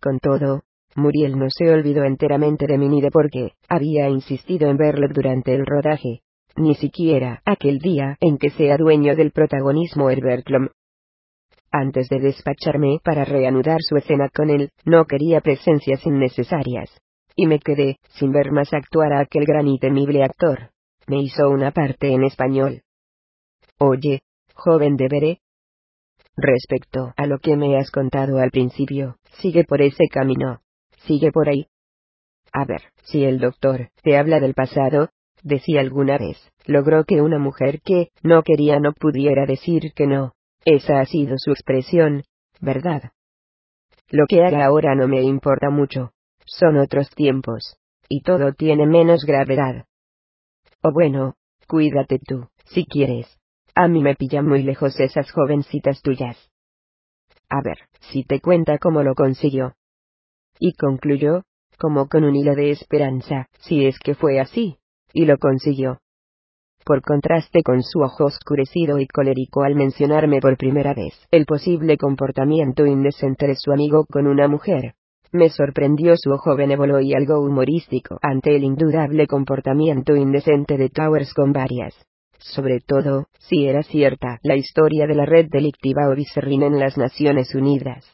Con 0.00 0.18
todo, 0.18 0.62
Muriel 0.94 1.38
no 1.38 1.46
se 1.48 1.70
olvidó 1.70 2.04
enteramente 2.04 2.66
de 2.66 2.76
Minide 2.76 3.10
porque 3.10 3.52
había 3.68 4.08
insistido 4.08 4.68
en 4.68 4.76
verlo 4.76 5.08
durante 5.08 5.54
el 5.54 5.64
rodaje, 5.64 6.20
ni 6.56 6.74
siquiera 6.74 7.40
aquel 7.44 7.78
día 7.78 8.16
en 8.20 8.36
que 8.36 8.50
sea 8.50 8.76
dueño 8.76 9.16
del 9.16 9.32
protagonismo 9.32 10.10
Herbert 10.10 10.48
Lom. 10.48 10.68
Antes 11.70 12.08
de 12.10 12.20
despacharme 12.20 12.98
para 13.02 13.24
reanudar 13.24 13.78
su 13.80 13.96
escena 13.96 14.28
con 14.28 14.50
él, 14.50 14.70
no 14.84 15.06
quería 15.06 15.40
presencias 15.40 16.04
innecesarias. 16.04 16.90
Y 17.34 17.46
me 17.46 17.60
quedé, 17.60 17.96
sin 18.10 18.30
ver 18.30 18.52
más 18.52 18.74
actuar 18.74 19.14
a 19.14 19.20
aquel 19.20 19.46
gran 19.46 19.66
y 19.66 19.78
temible 19.78 20.22
actor. 20.22 20.71
Me 21.06 21.20
hizo 21.20 21.48
una 21.50 21.72
parte 21.72 22.12
en 22.12 22.24
español. 22.24 22.82
Oye, 23.78 24.22
joven 24.54 24.96
de 24.96 25.08
Veré. 25.08 25.40
Respecto 26.36 27.12
a 27.16 27.26
lo 27.26 27.38
que 27.38 27.56
me 27.56 27.76
has 27.78 27.90
contado 27.90 28.38
al 28.38 28.50
principio, 28.50 29.16
sigue 29.40 29.64
por 29.64 29.82
ese 29.82 30.04
camino. 30.10 30.60
Sigue 31.06 31.30
por 31.32 31.48
ahí. 31.48 31.66
A 32.52 32.64
ver, 32.64 32.82
si 33.02 33.24
el 33.24 33.38
doctor 33.38 33.90
te 34.02 34.16
habla 34.16 34.40
del 34.40 34.54
pasado, 34.54 35.10
decía 35.42 35.80
alguna 35.80 36.18
vez, 36.18 36.38
logró 36.66 37.04
que 37.04 37.20
una 37.20 37.38
mujer 37.38 37.80
que 37.82 38.10
no 38.22 38.42
quería 38.42 38.78
no 38.78 38.92
pudiera 38.92 39.46
decir 39.46 39.92
que 39.94 40.06
no. 40.06 40.34
Esa 40.64 41.00
ha 41.00 41.06
sido 41.06 41.34
su 41.38 41.50
expresión, 41.50 42.22
¿verdad? 42.60 43.12
Lo 44.08 44.26
que 44.26 44.44
haga 44.44 44.64
ahora 44.64 44.94
no 44.94 45.08
me 45.08 45.22
importa 45.22 45.70
mucho. 45.70 46.12
Son 46.44 46.76
otros 46.76 47.10
tiempos. 47.10 47.76
Y 48.08 48.22
todo 48.22 48.52
tiene 48.52 48.86
menos 48.86 49.24
gravedad. 49.24 49.86
O 50.82 50.92
bueno, 50.92 51.34
cuídate 51.68 52.18
tú, 52.18 52.48
si 52.66 52.84
quieres. 52.84 53.26
A 53.74 53.88
mí 53.88 54.02
me 54.02 54.16
pilla 54.16 54.42
muy 54.42 54.62
lejos 54.62 54.98
esas 54.98 55.30
jovencitas 55.30 56.02
tuyas. 56.02 56.36
A 57.48 57.62
ver, 57.62 57.78
si 58.10 58.24
te 58.24 58.40
cuenta 58.40 58.78
cómo 58.78 59.02
lo 59.02 59.14
consiguió 59.14 59.74
y 60.58 60.74
concluyó, 60.74 61.42
como 61.78 62.08
con 62.08 62.24
un 62.24 62.36
hilo 62.36 62.54
de 62.54 62.70
esperanza, 62.70 63.48
si 63.60 63.84
es 63.86 63.98
que 63.98 64.14
fue 64.14 64.38
así, 64.38 64.78
y 65.12 65.24
lo 65.24 65.38
consiguió. 65.38 65.98
Por 66.84 67.02
contraste 67.02 67.62
con 67.62 67.82
su 67.82 68.00
ojo 68.00 68.24
oscurecido 68.24 68.98
y 68.98 69.06
colérico 69.06 69.62
al 69.62 69.74
mencionarme 69.74 70.40
por 70.40 70.56
primera 70.56 70.94
vez 70.94 71.14
el 71.30 71.46
posible 71.46 71.96
comportamiento 71.96 72.86
indecente 72.86 73.46
de 73.46 73.56
su 73.56 73.72
amigo 73.72 74.04
con 74.06 74.26
una 74.26 74.48
mujer, 74.48 74.94
me 75.32 75.48
sorprendió 75.48 76.14
su 76.16 76.30
ojo 76.30 76.54
benévolo 76.56 77.00
y 77.00 77.14
algo 77.14 77.40
humorístico 77.40 78.18
ante 78.22 78.54
el 78.54 78.64
indudable 78.64 79.26
comportamiento 79.26 80.14
indecente 80.14 80.76
de 80.76 80.90
Towers 80.90 81.32
con 81.32 81.52
varias. 81.52 81.94
Sobre 82.38 82.80
todo, 82.80 83.26
si 83.38 83.66
era 83.66 83.82
cierta 83.82 84.38
la 84.42 84.56
historia 84.56 85.06
de 85.06 85.14
la 85.14 85.24
red 85.24 85.46
delictiva 85.50 86.08
Obicerrin 86.10 86.62
en 86.64 86.78
las 86.78 86.98
Naciones 86.98 87.54
Unidas. 87.54 88.04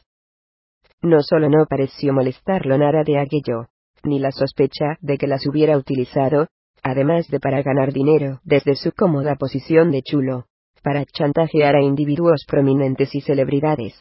No 1.01 1.21
solo 1.21 1.49
no 1.49 1.65
pareció 1.65 2.13
molestarlo 2.13 2.77
nada 2.77 3.03
de 3.03 3.19
aquello, 3.19 3.67
ni 4.03 4.19
la 4.19 4.31
sospecha 4.31 4.97
de 5.01 5.17
que 5.17 5.27
las 5.27 5.45
hubiera 5.47 5.77
utilizado, 5.77 6.47
además 6.83 7.27
de 7.27 7.39
para 7.39 7.61
ganar 7.63 7.91
dinero 7.91 8.39
desde 8.43 8.75
su 8.75 8.91
cómoda 8.91 9.35
posición 9.35 9.91
de 9.91 10.03
chulo, 10.03 10.45
para 10.83 11.03
chantajear 11.05 11.75
a 11.75 11.81
individuos 11.81 12.45
prominentes 12.47 13.13
y 13.15 13.21
celebridades, 13.21 13.93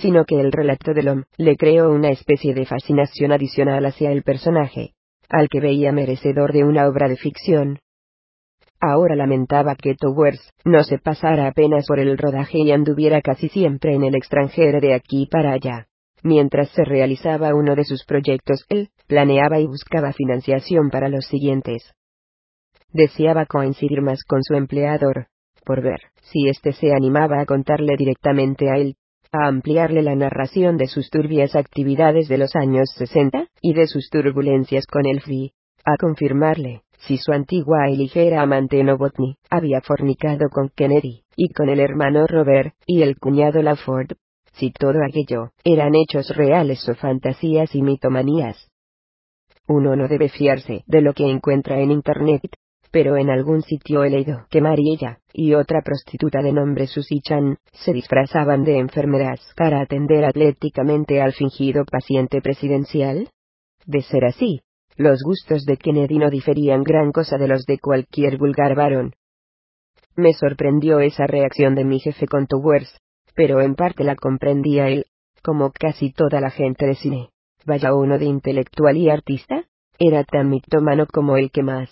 sino 0.00 0.24
que 0.24 0.40
el 0.40 0.52
relato 0.52 0.92
de 0.94 1.02
Lom 1.02 1.24
le 1.36 1.56
creó 1.56 1.90
una 1.90 2.10
especie 2.10 2.54
de 2.54 2.66
fascinación 2.66 3.32
adicional 3.32 3.84
hacia 3.86 4.10
el 4.12 4.22
personaje, 4.22 4.94
al 5.28 5.48
que 5.48 5.60
veía 5.60 5.92
merecedor 5.92 6.52
de 6.52 6.64
una 6.64 6.88
obra 6.88 7.08
de 7.08 7.16
ficción. 7.16 7.78
Ahora 8.80 9.14
lamentaba 9.14 9.74
que 9.74 9.94
Towers 9.94 10.40
no 10.64 10.82
se 10.84 10.98
pasara 10.98 11.48
apenas 11.48 11.86
por 11.86 11.98
el 11.98 12.16
rodaje 12.16 12.58
y 12.58 12.72
anduviera 12.72 13.20
casi 13.20 13.48
siempre 13.48 13.94
en 13.94 14.04
el 14.04 14.14
extranjero 14.14 14.80
de 14.80 14.94
aquí 14.94 15.28
para 15.30 15.52
allá. 15.52 15.86
Mientras 16.22 16.70
se 16.70 16.84
realizaba 16.84 17.54
uno 17.54 17.74
de 17.76 17.84
sus 17.84 18.04
proyectos, 18.04 18.64
él 18.68 18.88
planeaba 19.06 19.60
y 19.60 19.66
buscaba 19.66 20.12
financiación 20.12 20.90
para 20.90 21.08
los 21.08 21.26
siguientes. 21.26 21.92
Deseaba 22.92 23.46
coincidir 23.46 24.02
más 24.02 24.24
con 24.24 24.42
su 24.42 24.54
empleador, 24.54 25.26
por 25.64 25.82
ver 25.82 26.00
si 26.22 26.48
éste 26.48 26.72
se 26.72 26.92
animaba 26.92 27.40
a 27.40 27.46
contarle 27.46 27.94
directamente 27.96 28.70
a 28.70 28.76
él, 28.76 28.96
a 29.32 29.46
ampliarle 29.46 30.02
la 30.02 30.16
narración 30.16 30.76
de 30.76 30.86
sus 30.86 31.08
turbias 31.10 31.54
actividades 31.54 32.28
de 32.28 32.38
los 32.38 32.56
años 32.56 32.90
60 32.96 33.46
y 33.60 33.74
de 33.74 33.86
sus 33.86 34.10
turbulencias 34.10 34.86
con 34.86 35.06
el 35.06 35.20
FI, 35.20 35.52
a 35.84 35.96
confirmarle 35.96 36.82
si 36.98 37.16
su 37.16 37.32
antigua 37.32 37.88
y 37.88 37.96
ligera 37.96 38.42
amante 38.42 38.82
Novotny 38.82 39.36
había 39.48 39.80
fornicado 39.80 40.48
con 40.50 40.68
Kennedy, 40.68 41.22
y 41.36 41.52
con 41.52 41.68
el 41.68 41.80
hermano 41.80 42.26
Robert, 42.26 42.74
y 42.86 43.02
el 43.02 43.18
cuñado 43.18 43.62
Laford, 43.62 44.16
si 44.52 44.70
todo 44.72 44.98
aquello 45.06 45.52
eran 45.64 45.94
hechos 45.94 46.28
reales 46.36 46.86
o 46.88 46.94
fantasías 46.94 47.74
y 47.74 47.82
mitomanías. 47.82 48.68
Uno 49.66 49.94
no 49.96 50.08
debe 50.08 50.28
fiarse 50.28 50.82
de 50.86 51.00
lo 51.00 51.14
que 51.14 51.30
encuentra 51.30 51.80
en 51.80 51.92
Internet, 51.92 52.42
pero 52.90 53.16
en 53.16 53.30
algún 53.30 53.62
sitio 53.62 54.02
he 54.04 54.10
leído 54.10 54.46
que 54.50 54.60
Mariella 54.60 55.20
y 55.32 55.54
otra 55.54 55.80
prostituta 55.82 56.42
de 56.42 56.52
nombre 56.52 56.86
Susie 56.86 57.20
Chan 57.22 57.58
se 57.72 57.92
disfrazaban 57.92 58.64
de 58.64 58.78
enfermeras 58.78 59.40
para 59.56 59.80
atender 59.80 60.24
atléticamente 60.24 61.20
al 61.22 61.32
fingido 61.32 61.84
paciente 61.84 62.40
presidencial. 62.40 63.30
De 63.86 64.02
ser 64.02 64.24
así, 64.24 64.60
los 64.96 65.22
gustos 65.22 65.64
de 65.64 65.76
Kennedy 65.76 66.18
no 66.18 66.30
diferían 66.30 66.82
gran 66.82 67.12
cosa 67.12 67.38
de 67.38 67.48
los 67.48 67.64
de 67.64 67.78
cualquier 67.78 68.36
vulgar 68.38 68.74
varón. 68.74 69.14
Me 70.16 70.34
sorprendió 70.34 70.98
esa 71.00 71.26
reacción 71.26 71.74
de 71.74 71.84
mi 71.84 72.00
jefe 72.00 72.26
con 72.26 72.46
Towers, 72.46 72.98
pero 73.34 73.60
en 73.60 73.76
parte 73.76 74.04
la 74.04 74.16
comprendía 74.16 74.88
él, 74.88 75.06
como 75.42 75.70
casi 75.70 76.12
toda 76.12 76.40
la 76.40 76.50
gente 76.50 76.86
de 76.86 76.96
cine. 76.96 77.30
Vaya 77.64 77.94
uno 77.94 78.18
de 78.18 78.24
intelectual 78.24 78.96
y 78.96 79.08
artista, 79.08 79.64
era 79.98 80.24
tan 80.24 80.48
mitómano 80.48 81.06
como 81.06 81.36
el 81.36 81.50
que 81.50 81.62
más. 81.62 81.90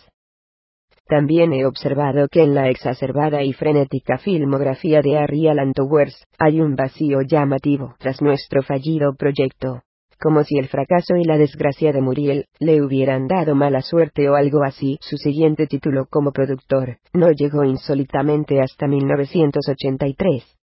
También 1.09 1.55
he 1.55 1.65
observado 1.65 2.29
que 2.29 2.43
en 2.43 2.55
la 2.55 2.69
exacerbada 2.69 3.43
y 3.43 3.55
frenética 3.55 4.19
filmografía 4.19 5.01
de 5.01 5.17
Harry 5.17 5.49
Alan 5.49 5.73
Towers 5.73 6.23
hay 6.39 6.61
un 6.61 6.77
vacío 6.77 7.23
llamativo 7.23 7.95
tras 7.99 8.21
nuestro 8.21 8.63
fallido 8.63 9.15
proyecto, 9.15 9.81
como 10.21 10.45
si 10.45 10.59
el 10.59 10.69
fracaso 10.69 11.17
y 11.17 11.25
la 11.25 11.39
desgracia 11.39 11.95
de 11.95 12.03
Muriel 12.03 12.45
le 12.59 12.83
hubieran 12.83 13.27
dado 13.27 13.55
mala 13.55 13.81
suerte 13.81 14.29
o 14.29 14.35
algo 14.35 14.63
así. 14.63 14.99
Su 15.01 15.17
siguiente 15.17 15.67
título 15.67 16.07
como 16.11 16.31
productor 16.31 16.99
no 17.15 17.33
llegó 17.33 17.65
insólitamente 17.65 18.61
hasta 18.61 18.87
1983 18.87 20.59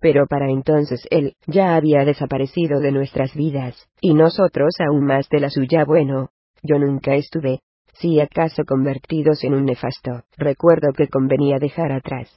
pero 0.00 0.26
para 0.26 0.50
entonces 0.50 1.06
él 1.10 1.36
ya 1.46 1.76
había 1.76 2.04
desaparecido 2.04 2.80
de 2.80 2.90
nuestras 2.90 3.32
vidas, 3.36 3.88
y 4.00 4.14
nosotros 4.14 4.74
aún 4.80 5.04
más 5.06 5.28
de 5.28 5.38
la 5.38 5.48
suya. 5.48 5.84
Bueno, 5.84 6.30
yo 6.60 6.76
nunca 6.80 7.14
estuve, 7.14 7.60
si 7.92 8.20
acaso 8.20 8.64
convertidos 8.64 9.44
en 9.44 9.54
un 9.54 9.64
nefasto, 9.64 10.22
recuerdo 10.36 10.92
que 10.92 11.08
convenía 11.08 11.58
dejar 11.58 11.92
atrás. 11.92 12.28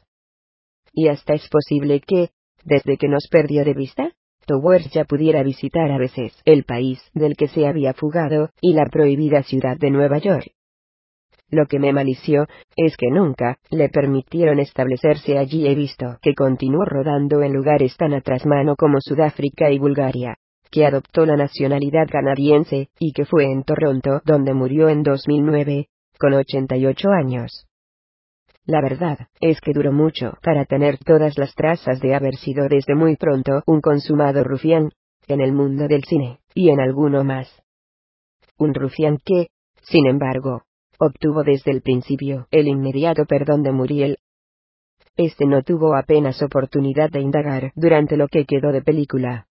Y 0.93 1.07
hasta 1.07 1.33
es 1.33 1.47
posible 1.49 2.01
que, 2.01 2.29
desde 2.63 2.97
que 2.97 3.07
nos 3.07 3.27
perdió 3.29 3.63
de 3.63 3.73
vista, 3.73 4.11
Towers 4.45 4.91
ya 4.91 5.05
pudiera 5.05 5.41
visitar 5.43 5.91
a 5.91 5.97
veces 5.97 6.39
el 6.45 6.63
país 6.65 7.01
del 7.13 7.35
que 7.35 7.47
se 7.47 7.67
había 7.67 7.93
fugado, 7.93 8.49
y 8.61 8.73
la 8.73 8.85
prohibida 8.85 9.43
ciudad 9.43 9.77
de 9.77 9.89
Nueva 9.89 10.19
York. 10.19 10.51
Lo 11.49 11.67
que 11.67 11.79
me 11.79 11.93
malició, 11.93 12.47
es 12.75 12.97
que 12.97 13.07
nunca 13.11 13.57
le 13.69 13.89
permitieron 13.89 14.59
establecerse 14.59 15.37
allí. 15.37 15.67
He 15.67 15.75
visto 15.75 16.17
que 16.21 16.33
continuó 16.33 16.85
rodando 16.85 17.41
en 17.43 17.53
lugares 17.53 17.95
tan 17.97 18.13
atrás 18.13 18.45
mano 18.45 18.75
como 18.75 18.97
Sudáfrica 18.99 19.69
y 19.71 19.79
Bulgaria, 19.79 20.37
que 20.71 20.85
adoptó 20.85 21.25
la 21.25 21.35
nacionalidad 21.35 22.07
canadiense, 22.09 22.89
y 22.99 23.13
que 23.13 23.25
fue 23.25 23.45
en 23.45 23.63
Toronto 23.63 24.21
donde 24.25 24.53
murió 24.53 24.89
en 24.89 25.03
2009, 25.03 25.87
con 26.19 26.33
88 26.33 27.09
años. 27.09 27.67
La 28.65 28.81
verdad, 28.81 29.27
es 29.39 29.61
que 29.61 29.73
duró 29.73 29.91
mucho 29.91 30.33
para 30.41 30.65
tener 30.65 30.97
todas 30.97 31.37
las 31.37 31.53
trazas 31.53 31.99
de 31.99 32.15
haber 32.15 32.35
sido 32.35 32.67
desde 32.67 32.95
muy 32.95 33.15
pronto 33.15 33.61
un 33.67 33.79
consumado 33.79 34.43
rufián, 34.43 34.91
en 35.27 35.41
el 35.41 35.53
mundo 35.53 35.87
del 35.87 36.03
cine, 36.03 36.39
y 36.55 36.69
en 36.69 36.79
alguno 36.79 37.23
más. 37.23 37.47
Un 38.57 38.73
rufián 38.73 39.19
que, 39.23 39.49
sin 39.83 40.07
embargo, 40.07 40.63
obtuvo 40.97 41.43
desde 41.43 41.71
el 41.71 41.81
principio 41.81 42.47
el 42.51 42.67
inmediato 42.67 43.25
perdón 43.25 43.61
de 43.63 43.71
Muriel. 43.71 44.17
Este 45.15 45.45
no 45.45 45.61
tuvo 45.61 45.95
apenas 45.95 46.41
oportunidad 46.41 47.09
de 47.09 47.21
indagar 47.21 47.71
durante 47.75 48.17
lo 48.17 48.27
que 48.27 48.45
quedó 48.45 48.71
de 48.71 48.81
película. 48.81 49.47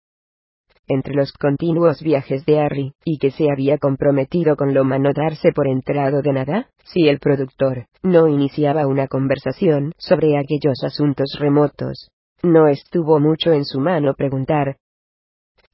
Entre 0.89 1.15
los 1.15 1.33
continuos 1.33 2.03
viajes 2.03 2.47
de 2.47 2.61
Harry, 2.61 2.95
y 3.05 3.19
que 3.19 3.31
se 3.31 3.51
había 3.53 3.77
comprometido 3.77 4.57
con 4.57 4.73
Loma 4.73 4.99
no 4.99 5.11
darse 5.13 5.53
por 5.53 5.69
enterado 5.69 6.23
de 6.23 6.33
nada, 6.33 6.71
si 6.85 7.09
el 7.09 7.19
productor 7.19 7.87
no 8.03 8.27
iniciaba 8.27 8.87
una 8.87 9.07
conversación 9.07 9.93
sobre 9.99 10.39
aquellos 10.39 10.83
asuntos 10.83 11.37
remotos, 11.39 12.11
no 12.43 12.69
estuvo 12.69 13.21
mucho 13.21 13.53
en 13.53 13.67
su 13.67 13.81
mano 13.81 14.15
preguntar, 14.15 14.79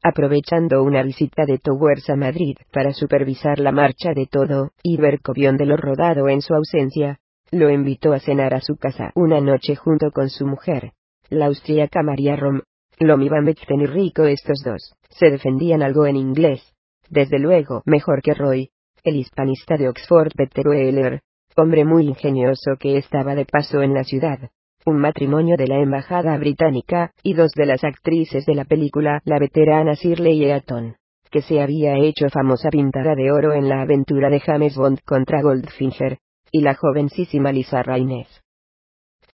aprovechando 0.02 0.82
una 0.82 1.02
visita 1.02 1.46
de 1.46 1.58
Towers 1.58 2.10
a 2.10 2.16
Madrid 2.16 2.56
para 2.72 2.92
supervisar 2.92 3.58
la 3.58 3.72
marcha 3.72 4.12
de 4.14 4.26
todo, 4.26 4.72
y 4.82 4.98
ver 4.98 5.20
de 5.22 5.66
lo 5.66 5.76
rodado 5.76 6.28
en 6.28 6.42
su 6.42 6.54
ausencia, 6.54 7.20
lo 7.50 7.70
invitó 7.70 8.12
a 8.12 8.18
cenar 8.18 8.52
a 8.52 8.60
su 8.60 8.76
casa 8.76 9.12
una 9.14 9.40
noche 9.40 9.76
junto 9.76 10.10
con 10.10 10.28
su 10.28 10.46
mujer, 10.46 10.92
la 11.30 11.46
austríaca 11.46 12.02
María 12.02 12.36
Rom. 12.36 12.60
Lomi 13.00 13.28
Van 13.28 13.48
y 13.48 13.86
Rico 13.86 14.24
estos 14.24 14.62
dos, 14.64 14.94
se 15.10 15.30
defendían 15.30 15.82
algo 15.82 16.06
en 16.06 16.16
inglés. 16.16 16.62
Desde 17.10 17.38
luego, 17.38 17.82
mejor 17.84 18.22
que 18.22 18.34
Roy, 18.34 18.70
el 19.02 19.16
hispanista 19.16 19.76
de 19.76 19.88
Oxford 19.88 20.32
Peter 20.36 20.66
Weller, 20.66 21.20
hombre 21.56 21.84
muy 21.84 22.06
ingenioso 22.06 22.76
que 22.78 22.96
estaba 22.96 23.34
de 23.34 23.44
paso 23.44 23.82
en 23.82 23.94
la 23.94 24.04
ciudad, 24.04 24.38
un 24.86 24.98
matrimonio 24.98 25.56
de 25.56 25.66
la 25.66 25.80
embajada 25.80 26.36
británica, 26.38 27.12
y 27.22 27.34
dos 27.34 27.52
de 27.52 27.66
las 27.66 27.84
actrices 27.84 28.44
de 28.46 28.54
la 28.54 28.64
película, 28.64 29.20
la 29.24 29.38
veterana 29.38 29.94
Shirley 29.94 30.44
Eaton, 30.44 30.96
que 31.30 31.42
se 31.42 31.60
había 31.60 31.96
hecho 31.96 32.28
famosa 32.28 32.68
pintada 32.70 33.14
de 33.14 33.32
oro 33.32 33.54
en 33.54 33.68
la 33.68 33.82
aventura 33.82 34.30
de 34.30 34.40
James 34.40 34.76
Bond 34.76 35.00
contra 35.04 35.42
Goldfinger, 35.42 36.18
y 36.50 36.60
la 36.60 36.74
jovencísima 36.74 37.50
Lisa 37.50 37.82
Raines. 37.82 38.28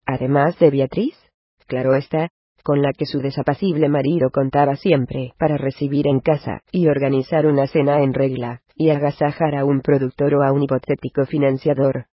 Además 0.06 0.58
de 0.58 0.70
Beatriz, 0.70 1.14
claro 1.66 1.94
está, 1.94 2.30
con 2.62 2.82
la 2.82 2.92
que 2.92 3.06
su 3.06 3.18
desapacible 3.20 3.88
marido 3.88 4.30
contaba 4.30 4.76
siempre 4.76 5.34
para 5.38 5.56
recibir 5.56 6.06
en 6.06 6.20
casa 6.20 6.60
y 6.70 6.88
organizar 6.88 7.46
una 7.46 7.66
cena 7.66 8.02
en 8.02 8.14
regla, 8.14 8.62
y 8.74 8.90
agasajar 8.90 9.54
a 9.56 9.64
un 9.64 9.80
productor 9.80 10.34
o 10.34 10.42
a 10.42 10.52
un 10.52 10.62
hipotético 10.62 11.26
financiador, 11.26 12.06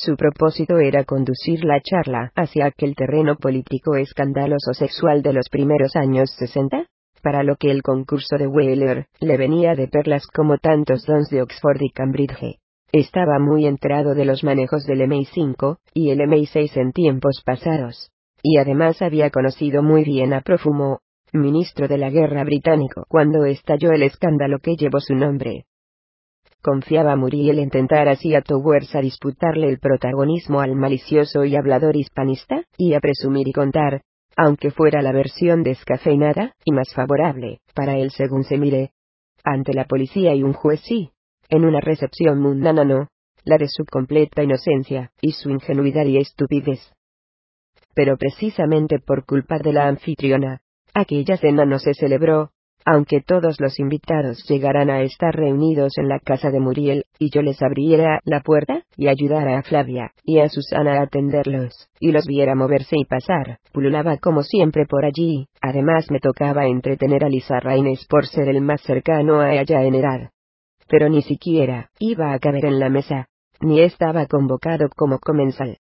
su 0.00 0.16
propósito 0.16 0.78
era 0.78 1.02
conducir 1.02 1.64
la 1.64 1.80
charla 1.80 2.30
hacia 2.36 2.66
aquel 2.66 2.94
terreno 2.94 3.34
político 3.34 3.96
escandaloso 3.96 4.72
sexual 4.72 5.22
de 5.22 5.32
los 5.32 5.48
primeros 5.50 5.96
años 5.96 6.30
60, 6.38 6.86
para 7.20 7.42
lo 7.42 7.56
que 7.56 7.72
el 7.72 7.82
concurso 7.82 8.36
de 8.38 8.46
Wheeler 8.46 9.06
le 9.18 9.36
venía 9.36 9.74
de 9.74 9.88
perlas 9.88 10.26
como 10.28 10.58
tantos 10.58 11.04
dons 11.04 11.28
de 11.30 11.42
Oxford 11.42 11.80
y 11.80 11.90
Cambridge. 11.90 12.60
Estaba 12.92 13.40
muy 13.40 13.66
enterado 13.66 14.14
de 14.14 14.24
los 14.24 14.44
manejos 14.44 14.84
del 14.84 15.00
MI5 15.00 15.78
y 15.94 16.10
el 16.10 16.20
MI6 16.20 16.76
en 16.76 16.92
tiempos 16.92 17.42
pasados, 17.44 18.12
y 18.42 18.58
además 18.58 19.02
había 19.02 19.30
conocido 19.30 19.82
muy 19.82 20.04
bien 20.04 20.32
a 20.32 20.40
Profumo, 20.40 21.00
ministro 21.32 21.88
de 21.88 21.98
la 21.98 22.10
guerra 22.10 22.44
británico, 22.44 23.04
cuando 23.08 23.44
estalló 23.44 23.92
el 23.92 24.02
escándalo 24.02 24.58
que 24.58 24.76
llevó 24.76 25.00
su 25.00 25.14
nombre. 25.14 25.64
Confiaba 26.62 27.14
Muriel 27.14 27.60
en 27.60 27.70
tentar 27.70 28.08
así 28.08 28.34
a 28.34 28.42
Towers 28.42 28.94
a 28.96 29.00
disputarle 29.00 29.68
el 29.68 29.78
protagonismo 29.78 30.60
al 30.60 30.74
malicioso 30.74 31.44
y 31.44 31.54
hablador 31.54 31.96
hispanista, 31.96 32.64
y 32.76 32.94
a 32.94 33.00
presumir 33.00 33.46
y 33.46 33.52
contar, 33.52 34.02
aunque 34.36 34.70
fuera 34.70 35.02
la 35.02 35.12
versión 35.12 35.62
descafeinada, 35.62 36.54
y 36.64 36.72
más 36.72 36.92
favorable, 36.94 37.60
para 37.74 37.96
él 37.96 38.10
según 38.10 38.44
se 38.44 38.58
mire. 38.58 38.90
Ante 39.44 39.72
la 39.72 39.84
policía 39.84 40.34
y 40.34 40.42
un 40.42 40.52
juez 40.52 40.80
sí. 40.80 41.10
En 41.48 41.64
una 41.64 41.80
recepción 41.80 42.40
mundana 42.40 42.84
no. 42.84 43.08
La 43.44 43.56
de 43.56 43.68
su 43.68 43.84
completa 43.84 44.42
inocencia, 44.42 45.10
y 45.20 45.32
su 45.32 45.50
ingenuidad 45.50 46.04
y 46.04 46.18
estupidez. 46.18 46.92
Pero 47.98 48.16
precisamente 48.16 49.00
por 49.00 49.26
culpa 49.26 49.58
de 49.58 49.72
la 49.72 49.88
anfitriona, 49.88 50.60
aquella 50.94 51.36
cena 51.36 51.64
no 51.64 51.80
se 51.80 51.94
celebró, 51.94 52.50
aunque 52.84 53.20
todos 53.20 53.60
los 53.60 53.80
invitados 53.80 54.44
llegaran 54.48 54.88
a 54.88 55.02
estar 55.02 55.34
reunidos 55.34 55.98
en 55.98 56.08
la 56.08 56.20
casa 56.20 56.52
de 56.52 56.60
Muriel, 56.60 57.06
y 57.18 57.30
yo 57.30 57.42
les 57.42 57.60
abriera 57.60 58.20
la 58.22 58.38
puerta, 58.38 58.84
y 58.96 59.08
ayudara 59.08 59.58
a 59.58 59.64
Flavia 59.64 60.12
y 60.22 60.38
a 60.38 60.48
Susana 60.48 61.00
a 61.00 61.02
atenderlos, 61.02 61.88
y 61.98 62.12
los 62.12 62.24
viera 62.24 62.54
moverse 62.54 62.94
y 62.96 63.04
pasar, 63.04 63.58
pululaba 63.72 64.16
como 64.18 64.44
siempre 64.44 64.86
por 64.86 65.04
allí, 65.04 65.48
además 65.60 66.08
me 66.08 66.20
tocaba 66.20 66.66
entretener 66.66 67.24
a 67.24 67.28
Lisa 67.28 67.58
Raines 67.58 68.06
por 68.08 68.28
ser 68.28 68.48
el 68.48 68.60
más 68.60 68.80
cercano 68.82 69.40
a 69.40 69.54
ella 69.54 69.82
en 69.82 69.96
edad. 69.96 70.30
Pero 70.86 71.08
ni 71.08 71.22
siquiera 71.22 71.90
iba 71.98 72.32
a 72.32 72.38
caber 72.38 72.66
en 72.66 72.78
la 72.78 72.90
mesa, 72.90 73.26
ni 73.60 73.80
estaba 73.80 74.26
convocado 74.26 74.88
como 74.94 75.18
comensal. 75.18 75.78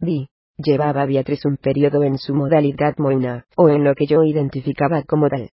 Vi, 0.00 0.26
llevaba 0.56 1.06
Beatriz 1.06 1.44
un 1.44 1.56
periodo 1.56 2.02
en 2.02 2.18
su 2.18 2.34
modalidad 2.34 2.96
moina, 2.98 3.46
o 3.56 3.68
en 3.68 3.84
lo 3.84 3.94
que 3.94 4.06
yo 4.06 4.22
identificaba 4.24 5.02
como 5.02 5.28
tal. 5.28 5.50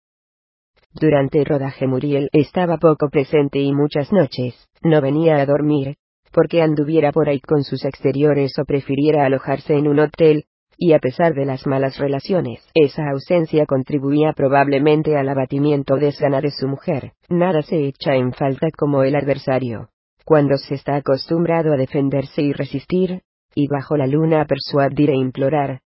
Durante 0.93 1.39
el 1.39 1.47
rodaje 1.47 1.87
Muriel 1.87 2.29
estaba 2.33 2.79
poco 2.79 3.09
presente 3.09 3.59
y 3.59 3.73
muchas 3.73 4.13
noches, 4.13 4.55
no 4.83 5.01
venía 5.01 5.37
a 5.37 5.47
dormir, 5.47 5.97
porque 6.33 6.63
anduviera 6.63 7.13
por 7.13 7.29
ahí 7.29 7.41
con 7.41 7.63
sus 7.63 7.85
exteriores 7.85 8.59
o 8.59 8.65
prefiriera 8.65 9.25
alojarse 9.25 9.75
en 9.75 9.89
un 9.89 10.01
hotel, 10.01 10.45
y 10.77 10.93
a 10.93 11.01
pesar 11.01 11.35
de 11.35 11.45
las 11.45 11.67
malas 11.67 11.99
relaciones, 11.99 12.65
esa 12.75 13.11
ausencia 13.11 13.67
contribuía 13.67 14.33
probablemente 14.33 15.17
al 15.17 15.29
abatimiento 15.29 15.97
de 15.97 16.13
sana 16.13 16.41
de 16.41 16.53
su 16.53 16.69
mujer. 16.69 17.13
Nada 17.29 17.63
se 17.63 17.85
echa 17.85 18.15
en 18.15 18.33
falta 18.33 18.69
como 18.77 19.03
el 19.03 19.17
adversario. 19.17 19.89
Cuando 20.25 20.57
se 20.57 20.75
está 20.75 20.97
acostumbrado 20.97 21.73
a 21.73 21.77
defenderse 21.77 22.43
y 22.43 22.53
resistir, 22.53 23.23
y 23.59 23.67
bajo 23.67 23.97
la 23.97 24.07
luna 24.07 24.43
a 24.43 24.45
persuadir 24.45 25.11
e 25.11 25.17
implorar, 25.17 25.81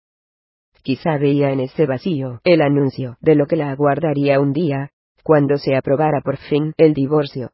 Quizá 0.84 1.18
veía 1.18 1.52
en 1.52 1.60
ese 1.60 1.86
vacío 1.86 2.42
el 2.44 2.62
anuncio 2.62 3.16
de 3.22 3.36
lo 3.36 3.46
que 3.46 3.56
la 3.56 3.72
aguardaría 3.72 4.40
un 4.40 4.52
día, 4.52 4.90
cuando 5.24 5.58
se 5.58 5.76
aprobara 5.76 6.22
por 6.22 6.38
fin 6.38 6.74
el 6.78 6.94
divorcio. 6.94 7.52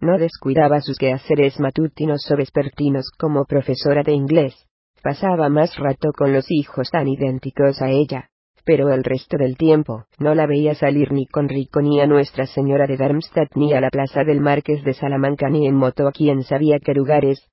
No 0.00 0.18
descuidaba 0.18 0.80
sus 0.80 0.96
quehaceres 0.96 1.60
matutinos 1.60 2.28
o 2.30 2.36
vespertinos 2.36 3.10
como 3.16 3.44
profesora 3.44 4.02
de 4.02 4.12
inglés. 4.12 4.66
Pasaba 5.02 5.48
más 5.48 5.76
rato 5.76 6.10
con 6.16 6.32
los 6.32 6.50
hijos 6.50 6.90
tan 6.90 7.06
idénticos 7.06 7.82
a 7.82 7.90
ella, 7.90 8.30
pero 8.64 8.92
el 8.92 9.04
resto 9.04 9.36
del 9.36 9.56
tiempo 9.56 10.06
no 10.18 10.34
la 10.34 10.46
veía 10.46 10.74
salir 10.74 11.12
ni 11.12 11.26
con 11.26 11.48
Rico 11.48 11.80
ni 11.80 12.00
a 12.00 12.06
Nuestra 12.06 12.46
Señora 12.46 12.86
de 12.86 12.96
Darmstadt 12.96 13.54
ni 13.54 13.72
a 13.74 13.80
la 13.80 13.90
plaza 13.90 14.24
del 14.24 14.40
Marqués 14.40 14.82
de 14.82 14.94
Salamanca 14.94 15.48
ni 15.48 15.66
en 15.66 15.74
moto 15.74 16.08
a 16.08 16.12
quien 16.12 16.42
sabía 16.42 16.78
qué 16.80 16.94
lugares, 16.94 17.51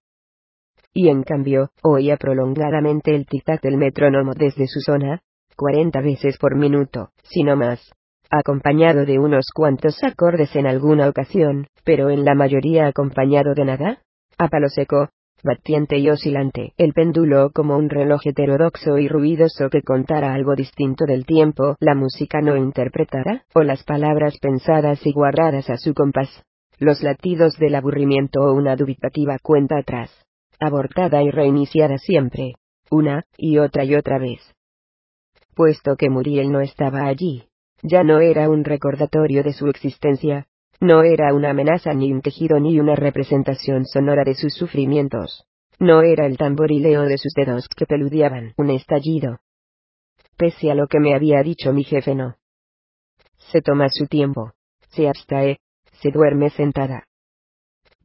y 0.94 1.10
en 1.10 1.24
cambio, 1.24 1.70
oía 1.82 2.18
prolongadamente 2.18 3.16
el 3.16 3.26
tic-tac 3.26 3.62
del 3.62 3.78
metrónomo 3.78 4.34
desde 4.34 4.68
su 4.68 4.80
zona, 4.82 5.22
40 5.56 6.02
veces 6.02 6.38
por 6.38 6.56
minuto, 6.56 7.10
si 7.24 7.44
no 7.44 7.56
más, 7.56 7.92
acompañado 8.30 9.06
de 9.06 9.20
unos 9.20 9.48
cuantos 9.54 10.04
acordes 10.04 10.56
en 10.56 10.68
alguna 10.68 11.10
ocasión, 11.10 11.68
pero 11.84 12.10
en 12.10 12.26
la 12.26 12.36
mayoría 12.36 12.88
acompañado 12.88 13.54
de 13.54 13.66
nada, 13.66 14.02
a 14.38 14.48
palo 14.48 14.70
seco, 14.70 15.10
batiente 15.44 15.98
y 15.98 16.10
oscilante, 16.10 16.74
el 16.78 16.94
péndulo 16.94 17.52
como 17.54 17.78
un 17.78 17.90
reloj 17.90 18.22
heterodoxo 18.26 18.98
y 18.98 19.08
ruidoso 19.08 19.70
que 19.70 19.82
contara 19.82 20.34
algo 20.34 20.56
distinto 20.56 21.06
del 21.06 21.26
tiempo, 21.26 21.76
la 21.80 21.96
música 21.96 22.42
no 22.42 22.56
interpretara, 22.56 23.44
o 23.54 23.64
las 23.64 23.84
palabras 23.84 24.38
pensadas 24.40 25.06
y 25.06 25.12
guardadas 25.12 25.70
a 25.70 25.78
su 25.78 25.94
compás, 25.94 26.44
los 26.78 27.02
latidos 27.04 27.58
del 27.58 27.76
aburrimiento 27.76 28.42
o 28.42 28.54
una 28.54 28.76
dubitativa 28.76 29.38
cuenta 29.42 29.78
atrás 29.78 30.12
abortada 30.60 31.24
y 31.24 31.32
reiniciada 31.32 31.98
siempre, 31.98 32.54
una 32.90 33.26
y 33.38 33.58
otra 33.58 33.84
y 33.84 33.96
otra 33.96 34.18
vez. 34.18 34.40
Puesto 35.56 35.96
que 35.96 36.10
Muriel 36.10 36.52
no 36.52 36.62
estaba 36.62 37.06
allí, 37.06 37.46
ya 37.82 38.04
no 38.04 38.20
era 38.20 38.50
un 38.50 38.64
recordatorio 38.64 39.44
de 39.44 39.54
su 39.54 39.68
existencia, 39.68 40.48
no 40.80 41.04
era 41.04 41.34
una 41.34 41.50
amenaza 41.50 41.94
ni 41.94 42.12
un 42.12 42.22
tejido 42.22 42.60
ni 42.60 42.80
una 42.80 42.96
representación 42.96 43.86
sonora 43.86 44.24
de 44.24 44.36
sus 44.36 44.54
sufrimientos, 44.54 45.46
no 45.80 46.02
era 46.02 46.26
el 46.26 46.38
tamborileo 46.38 47.04
de 47.04 47.18
sus 47.18 47.34
dedos 47.34 47.68
que 47.76 47.86
peludeaban 47.86 48.54
un 48.58 48.70
estallido. 48.70 49.40
Pese 50.38 50.72
a 50.72 50.76
lo 50.76 50.88
que 50.88 51.00
me 51.00 51.16
había 51.16 51.44
dicho 51.44 51.74
mi 51.74 51.84
jefe 51.84 52.16
no. 52.16 52.36
Se 53.52 53.62
toma 53.62 53.90
su 53.90 54.08
tiempo, 54.08 54.54
se 54.90 55.08
abstrae, 55.08 55.60
se 56.02 56.12
duerme 56.12 56.50
sentada, 56.50 57.06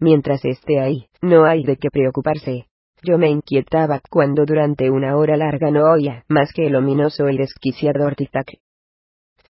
Mientras 0.05 0.44
esté 0.44 0.81
ahí, 0.81 1.07
no 1.23 1.47
hay 1.47 1.65
de 1.65 1.78
qué 1.78 1.89
preocuparse. 1.91 2.66
Yo 3.02 3.16
me 3.16 3.31
inquietaba 3.31 4.02
cuando 4.10 4.44
durante 4.44 4.91
una 4.91 5.16
hora 5.16 5.34
larga 5.34 5.70
no 5.70 5.91
oía 5.91 6.24
más 6.28 6.52
que 6.52 6.66
el 6.66 6.76
ominoso 6.76 7.31
y 7.31 7.39
desquiciador 7.39 8.15
tic-tac. 8.15 8.58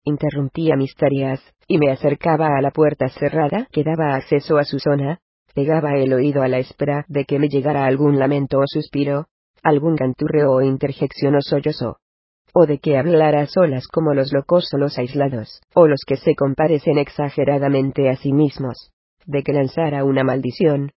Interrumpía 0.05 0.77
mis 0.77 0.95
tareas, 0.95 1.41
y 1.67 1.79
me 1.79 1.91
acercaba 1.91 2.57
a 2.57 2.63
la 2.63 2.71
puerta 2.71 3.09
cerrada 3.09 3.67
que 3.73 3.83
daba 3.83 4.15
acceso 4.15 4.57
a 4.57 4.65
su 4.65 4.79
zona, 4.79 5.19
Pegaba 5.55 5.97
el 5.97 6.13
oído 6.13 6.43
a 6.43 6.49
la 6.49 6.59
espera 6.59 7.05
de 7.09 7.25
que 7.25 7.41
me 7.41 7.49
llegara 7.49 7.87
algún 7.87 8.21
lamento 8.21 8.59
o 8.59 8.65
suspiro, 8.67 9.27
algún 9.63 9.97
canturreo 9.97 10.53
o 10.53 10.63
interjección 10.63 11.35
o 11.35 11.41
sollozo. 11.41 11.99
O 12.53 12.67
de 12.67 12.79
que 12.79 12.97
hablara 12.97 13.41
a 13.41 13.47
solas 13.47 13.89
como 13.89 14.15
los 14.15 14.33
locos 14.33 14.73
o 14.73 14.79
los 14.79 14.99
aislados, 14.99 15.61
o 15.75 15.89
los 15.89 16.03
que 16.07 16.17
se 16.17 16.37
compadecen 16.37 16.99
exageradamente 16.99 18.09
a 18.09 18.15
sí 18.15 18.33
mismos. 18.33 18.94
De 19.27 19.43
que 19.43 19.53
lanzara 19.53 20.05
una 20.05 20.25
maldición. 20.25 20.93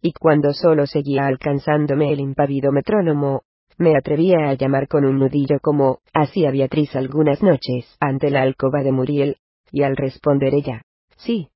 Y 0.00 0.12
cuando 0.12 0.52
solo 0.52 0.86
seguía 0.86 1.26
alcanzándome 1.26 2.12
el 2.12 2.20
impávido 2.20 2.72
metrónomo, 2.72 3.42
me 3.78 3.96
atrevía 3.96 4.48
a 4.48 4.54
llamar 4.54 4.88
con 4.88 5.04
un 5.04 5.18
nudillo 5.18 5.58
como 5.60 6.00
hacía 6.14 6.50
Beatriz 6.50 6.96
algunas 6.96 7.42
noches 7.42 7.96
ante 8.00 8.30
la 8.30 8.42
alcoba 8.42 8.82
de 8.82 8.92
Muriel, 8.92 9.36
y 9.70 9.82
al 9.82 9.96
responder 9.96 10.54
ella, 10.54 10.82
sí. 11.16 11.50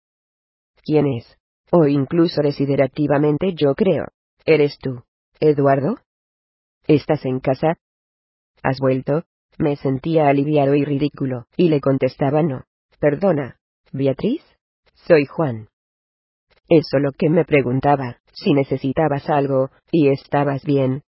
¿Quién 0.82 1.06
es? 1.06 1.38
O 1.70 1.86
incluso 1.86 2.42
desiderativamente 2.42 3.54
yo 3.54 3.74
creo. 3.74 4.08
¿Eres 4.44 4.78
tú, 4.78 5.02
Eduardo? 5.38 5.96
¿Estás 6.86 7.24
en 7.24 7.40
casa? 7.40 7.76
¿Has 8.62 8.80
vuelto? 8.80 9.24
Me 9.58 9.76
sentía 9.76 10.28
aliviado 10.28 10.74
y 10.74 10.84
ridículo, 10.84 11.46
y 11.56 11.68
le 11.68 11.80
contestaba 11.80 12.42
no. 12.42 12.64
Perdona, 12.98 13.58
Beatriz. 13.92 14.42
Soy 14.94 15.24
Juan. 15.24 15.69
Eso 16.70 17.00
lo 17.00 17.10
que 17.10 17.28
me 17.28 17.44
preguntaba, 17.44 18.18
si 18.32 18.54
necesitabas 18.54 19.28
algo, 19.28 19.70
y 19.90 20.08
estabas 20.08 20.64
bien. 20.64 21.02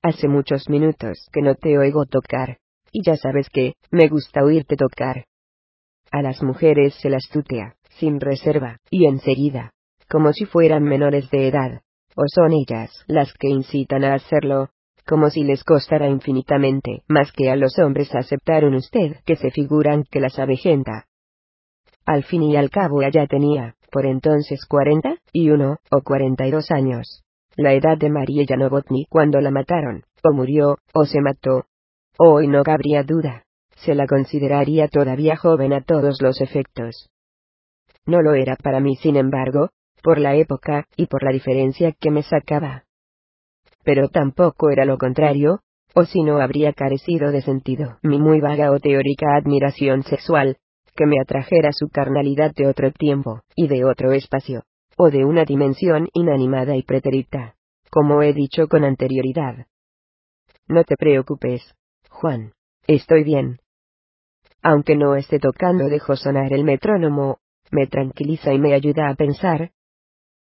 Hace 0.00 0.28
muchos 0.28 0.70
minutos 0.70 1.28
que 1.30 1.42
no 1.42 1.54
te 1.54 1.76
oigo 1.76 2.06
tocar, 2.06 2.56
y 2.90 3.04
ya 3.04 3.18
sabes 3.18 3.50
que, 3.50 3.74
me 3.90 4.08
gusta 4.08 4.42
oírte 4.42 4.76
tocar. 4.76 5.26
A 6.10 6.22
las 6.22 6.42
mujeres 6.42 6.94
se 6.94 7.10
las 7.10 7.28
tutea, 7.30 7.76
sin 7.98 8.18
reserva, 8.18 8.78
y 8.88 9.04
enseguida, 9.04 9.72
como 10.08 10.32
si 10.32 10.46
fueran 10.46 10.84
menores 10.84 11.30
de 11.30 11.48
edad, 11.48 11.82
o 12.16 12.22
son 12.34 12.52
ellas 12.54 13.04
las 13.06 13.34
que 13.34 13.48
incitan 13.48 14.04
a 14.04 14.14
hacerlo, 14.14 14.70
como 15.06 15.28
si 15.28 15.44
les 15.44 15.64
costara 15.64 16.08
infinitamente 16.08 17.02
más 17.08 17.30
que 17.32 17.50
a 17.50 17.56
los 17.56 17.78
hombres 17.78 18.14
aceptar 18.14 18.64
un 18.64 18.76
usted 18.76 19.16
que 19.26 19.36
se 19.36 19.50
figuran 19.50 20.04
que 20.10 20.20
las 20.20 20.38
avejenta. 20.38 21.08
Al 22.06 22.24
fin 22.24 22.42
y 22.42 22.56
al 22.56 22.70
cabo 22.70 23.02
ella 23.02 23.26
tenía, 23.26 23.76
por 23.92 24.06
entonces 24.06 24.64
cuarenta 24.66 25.16
y 25.32 25.50
uno 25.50 25.76
o 25.90 26.00
cuarenta 26.00 26.46
y 26.46 26.50
dos 26.50 26.70
años, 26.70 27.22
la 27.56 27.74
edad 27.74 27.98
de 27.98 28.08
María 28.08 28.56
Novotny 28.56 29.06
cuando 29.08 29.40
la 29.40 29.50
mataron, 29.50 30.04
o 30.24 30.32
murió, 30.32 30.78
o 30.94 31.04
se 31.04 31.20
mató. 31.20 31.66
Hoy 32.16 32.48
no 32.48 32.62
cabría 32.62 33.02
duda, 33.02 33.44
se 33.76 33.94
la 33.94 34.06
consideraría 34.06 34.88
todavía 34.88 35.36
joven 35.36 35.74
a 35.74 35.82
todos 35.82 36.22
los 36.22 36.40
efectos. 36.40 37.10
No 38.06 38.22
lo 38.22 38.32
era 38.32 38.56
para 38.56 38.80
mí, 38.80 38.96
sin 38.96 39.16
embargo, 39.16 39.68
por 40.02 40.18
la 40.18 40.34
época, 40.34 40.86
y 40.96 41.06
por 41.06 41.22
la 41.22 41.30
diferencia 41.30 41.92
que 41.92 42.10
me 42.10 42.22
sacaba. 42.22 42.84
Pero 43.84 44.08
tampoco 44.08 44.70
era 44.70 44.86
lo 44.86 44.96
contrario, 44.96 45.60
o 45.94 46.04
si 46.04 46.22
no 46.22 46.40
habría 46.40 46.72
carecido 46.72 47.30
de 47.30 47.42
sentido 47.42 47.98
mi 48.02 48.18
muy 48.18 48.40
vaga 48.40 48.70
o 48.70 48.80
teórica 48.80 49.36
admiración 49.36 50.02
sexual, 50.02 50.56
que 50.94 51.06
me 51.06 51.20
atrajera 51.20 51.70
su 51.72 51.88
carnalidad 51.88 52.52
de 52.54 52.66
otro 52.66 52.92
tiempo, 52.92 53.40
y 53.56 53.68
de 53.68 53.84
otro 53.84 54.12
espacio, 54.12 54.64
o 54.96 55.10
de 55.10 55.24
una 55.24 55.44
dimensión 55.44 56.08
inanimada 56.12 56.76
y 56.76 56.82
pretérita, 56.82 57.54
como 57.90 58.22
he 58.22 58.32
dicho 58.32 58.68
con 58.68 58.84
anterioridad. 58.84 59.66
No 60.68 60.84
te 60.84 60.96
preocupes, 60.96 61.62
Juan, 62.08 62.52
estoy 62.86 63.24
bien. 63.24 63.58
Aunque 64.62 64.96
no 64.96 65.16
esté 65.16 65.38
tocando 65.38 65.88
dejo 65.88 66.16
sonar 66.16 66.52
el 66.52 66.64
metrónomo, 66.64 67.38
me 67.70 67.86
tranquiliza 67.86 68.52
y 68.52 68.58
me 68.58 68.74
ayuda 68.74 69.08
a 69.08 69.14
pensar, 69.14 69.72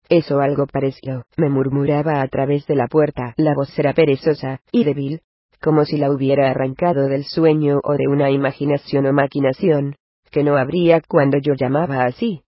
eso 0.09 0.39
algo 0.39 0.67
pareció, 0.67 1.25
me 1.35 1.49
murmuraba 1.49 2.21
a 2.21 2.27
través 2.27 2.67
de 2.67 2.75
la 2.75 2.87
puerta. 2.87 3.33
La 3.37 3.55
voz 3.55 3.77
era 3.77 3.93
perezosa, 3.93 4.61
y 4.71 4.83
débil, 4.83 5.21
como 5.61 5.83
si 5.85 5.97
la 5.97 6.11
hubiera 6.11 6.51
arrancado 6.51 7.07
del 7.07 7.23
sueño 7.23 7.79
o 7.83 7.93
de 7.93 8.07
una 8.07 8.29
imaginación 8.29 9.07
o 9.07 9.13
maquinación, 9.13 9.95
que 10.35 10.43
no 10.43 10.57
habría 10.57 10.99
cuando 10.99 11.37
yo 11.37 11.53
llamaba 11.53 12.03
así. 12.03 12.41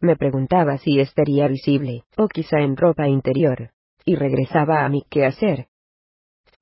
Me 0.00 0.14
preguntaba 0.14 0.78
si 0.78 1.00
estaría 1.00 1.48
visible, 1.48 2.04
o 2.16 2.28
quizá 2.28 2.60
en 2.60 2.76
ropa 2.76 3.08
interior, 3.08 3.70
y 4.04 4.14
regresaba 4.14 4.84
a 4.84 4.88
mi 4.88 5.02
quehacer. 5.10 5.66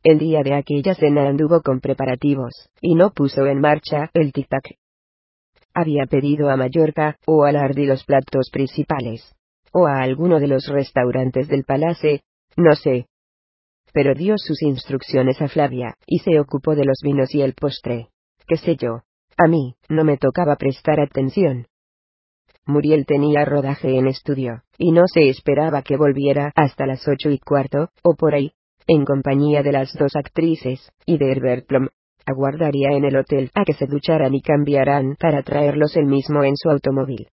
El 0.02 0.18
día 0.18 0.42
de 0.42 0.54
aquella 0.54 0.94
cena 0.94 1.28
anduvo 1.28 1.60
con 1.60 1.80
preparativos, 1.80 2.70
y 2.80 2.94
no 2.94 3.10
puso 3.10 3.44
en 3.44 3.60
marcha 3.60 4.08
el 4.14 4.32
tic-tac. 4.32 4.78
Había 5.74 6.06
pedido 6.06 6.48
a 6.48 6.56
Mallorca, 6.56 7.18
o 7.26 7.44
a 7.44 7.52
Lardi 7.52 7.84
los 7.84 8.04
platos 8.04 8.48
principales 8.50 9.36
o 9.72 9.86
a 9.86 10.00
alguno 10.00 10.40
de 10.40 10.48
los 10.48 10.66
restaurantes 10.66 11.48
del 11.48 11.64
palace, 11.64 12.22
no 12.56 12.74
sé. 12.74 13.06
Pero 13.92 14.14
dio 14.14 14.34
sus 14.36 14.62
instrucciones 14.62 15.40
a 15.42 15.48
Flavia, 15.48 15.96
y 16.06 16.20
se 16.20 16.40
ocupó 16.40 16.74
de 16.74 16.86
los 16.86 16.98
vinos 17.04 17.34
y 17.34 17.42
el 17.42 17.52
postre. 17.52 18.08
¿Qué 18.48 18.56
sé 18.56 18.74
yo? 18.74 19.02
A 19.36 19.46
mí, 19.48 19.74
no 19.88 20.04
me 20.04 20.16
tocaba 20.16 20.56
prestar 20.56 21.00
atención. 21.00 21.66
Muriel 22.66 23.06
tenía 23.06 23.44
rodaje 23.44 23.96
en 23.96 24.06
estudio, 24.06 24.62
y 24.78 24.92
no 24.92 25.02
se 25.06 25.28
esperaba 25.28 25.82
que 25.82 25.96
volviera 25.96 26.52
hasta 26.54 26.86
las 26.86 27.06
ocho 27.08 27.30
y 27.30 27.38
cuarto, 27.38 27.88
o 28.02 28.14
por 28.14 28.34
ahí, 28.34 28.52
en 28.86 29.04
compañía 29.04 29.62
de 29.62 29.72
las 29.72 29.92
dos 29.94 30.14
actrices, 30.14 30.92
y 31.06 31.18
de 31.18 31.32
Herbert 31.32 31.66
Plum. 31.66 31.88
Aguardaría 32.26 32.90
en 32.90 33.04
el 33.04 33.16
hotel 33.16 33.50
a 33.54 33.64
que 33.64 33.72
se 33.72 33.86
ducharan 33.86 34.34
y 34.34 34.42
cambiaran 34.42 35.16
para 35.18 35.42
traerlos 35.42 35.96
él 35.96 36.06
mismo 36.06 36.44
en 36.44 36.54
su 36.54 36.68
automóvil. 36.68 37.28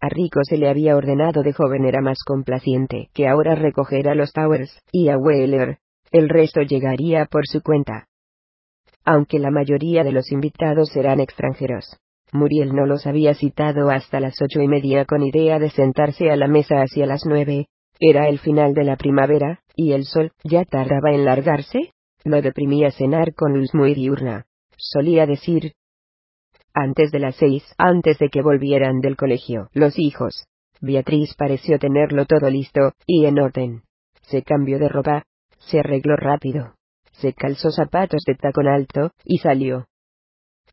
A 0.00 0.08
Rico 0.08 0.40
se 0.42 0.56
le 0.56 0.68
había 0.68 0.96
ordenado 0.96 1.42
de 1.42 1.52
joven 1.52 1.84
era 1.84 2.00
más 2.00 2.18
complaciente 2.24 3.10
que 3.14 3.28
ahora 3.28 3.54
recoger 3.54 4.08
a 4.08 4.14
los 4.14 4.32
Towers, 4.32 4.76
y 4.90 5.08
a 5.10 5.18
Weller, 5.18 5.78
el 6.10 6.28
resto 6.28 6.62
llegaría 6.62 7.26
por 7.26 7.46
su 7.46 7.62
cuenta. 7.62 8.08
Aunque 9.04 9.38
la 9.38 9.50
mayoría 9.50 10.04
de 10.04 10.12
los 10.12 10.30
invitados 10.30 10.94
eran 10.96 11.20
extranjeros. 11.20 11.96
Muriel 12.32 12.74
no 12.74 12.86
los 12.86 13.06
había 13.06 13.34
citado 13.34 13.90
hasta 13.90 14.20
las 14.20 14.40
ocho 14.40 14.60
y 14.60 14.68
media 14.68 15.04
con 15.04 15.22
idea 15.22 15.58
de 15.58 15.70
sentarse 15.70 16.30
a 16.30 16.36
la 16.36 16.48
mesa 16.48 16.76
hacia 16.76 17.06
las 17.06 17.22
nueve. 17.26 17.66
Era 18.00 18.28
el 18.28 18.38
final 18.38 18.74
de 18.74 18.84
la 18.84 18.96
primavera, 18.96 19.60
y 19.76 19.92
el 19.92 20.04
sol 20.04 20.32
ya 20.44 20.64
tardaba 20.64 21.12
en 21.12 21.24
largarse. 21.24 21.92
Lo 22.24 22.40
deprimía 22.40 22.90
cenar 22.90 23.34
con 23.34 23.58
luz 23.58 23.74
muy 23.74 23.94
diurna. 23.94 24.46
Solía 24.76 25.26
decir, 25.26 25.72
antes 26.74 27.12
de 27.12 27.18
las 27.18 27.36
seis, 27.36 27.62
antes 27.76 28.18
de 28.18 28.30
que 28.30 28.40
volvieran 28.40 29.00
del 29.00 29.16
colegio, 29.16 29.68
los 29.74 29.98
hijos. 29.98 30.46
Beatriz 30.80 31.34
pareció 31.36 31.78
tenerlo 31.78 32.24
todo 32.24 32.48
listo, 32.48 32.92
y 33.06 33.26
en 33.26 33.38
orden. 33.38 33.82
Se 34.22 34.42
cambió 34.42 34.78
de 34.78 34.88
ropa, 34.88 35.24
se 35.58 35.80
arregló 35.80 36.16
rápido, 36.16 36.74
se 37.12 37.32
calzó 37.32 37.70
zapatos 37.70 38.22
de 38.26 38.34
tacón 38.34 38.68
alto, 38.68 39.12
y 39.24 39.38
salió. 39.38 39.86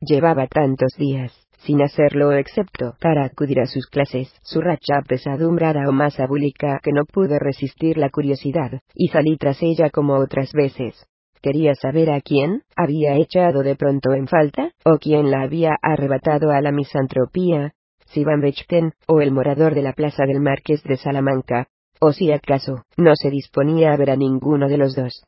Llevaba 0.02 0.48
tantos 0.48 0.94
días, 0.98 1.34
sin 1.60 1.82
hacerlo 1.82 2.32
excepto 2.32 2.96
para 3.02 3.26
acudir 3.26 3.60
a 3.60 3.66
sus 3.66 3.88
clases, 3.88 4.34
su 4.44 4.62
racha 4.62 5.02
pesadumbrada 5.08 5.88
o 5.88 5.92
más 5.92 6.20
abúlica 6.20 6.80
que 6.82 6.92
no 6.92 7.06
pudo 7.06 7.38
resistir 7.38 7.98
la 7.98 8.10
curiosidad, 8.10 8.80
y 8.94 9.10
salí 9.10 9.38
tras 9.38 9.62
ella 9.62 9.90
como 9.90 10.16
otras 10.16 10.54
veces, 10.54 11.06
Quería 11.42 11.74
saber 11.76 12.10
a 12.10 12.20
quién 12.20 12.64
había 12.76 13.16
echado 13.16 13.64
de 13.64 13.76
pronto 13.76 14.14
en 14.14 14.28
falta, 14.28 14.72
o 14.84 14.98
quién 14.98 15.32
la 15.32 15.42
había 15.42 15.78
arrebatado 15.82 16.52
a 16.52 16.62
la 16.62 16.72
misantropía, 16.72 17.72
si 18.08 18.26
Van 18.26 18.42
Bechten, 18.42 18.92
o 19.08 19.22
el 19.22 19.32
morador 19.32 19.74
de 19.74 19.82
la 19.82 19.94
plaza 19.94 20.26
del 20.26 20.42
Marqués 20.42 20.84
de 20.84 20.98
Salamanca, 20.98 21.68
o 22.02 22.12
si 22.12 22.32
acaso, 22.32 22.84
no 22.98 23.16
se 23.16 23.30
disponía 23.30 23.94
a 23.94 23.98
ver 23.98 24.12
a 24.12 24.18
ninguno 24.18 24.68
de 24.68 24.78
los 24.78 24.96
dos. 24.96 25.24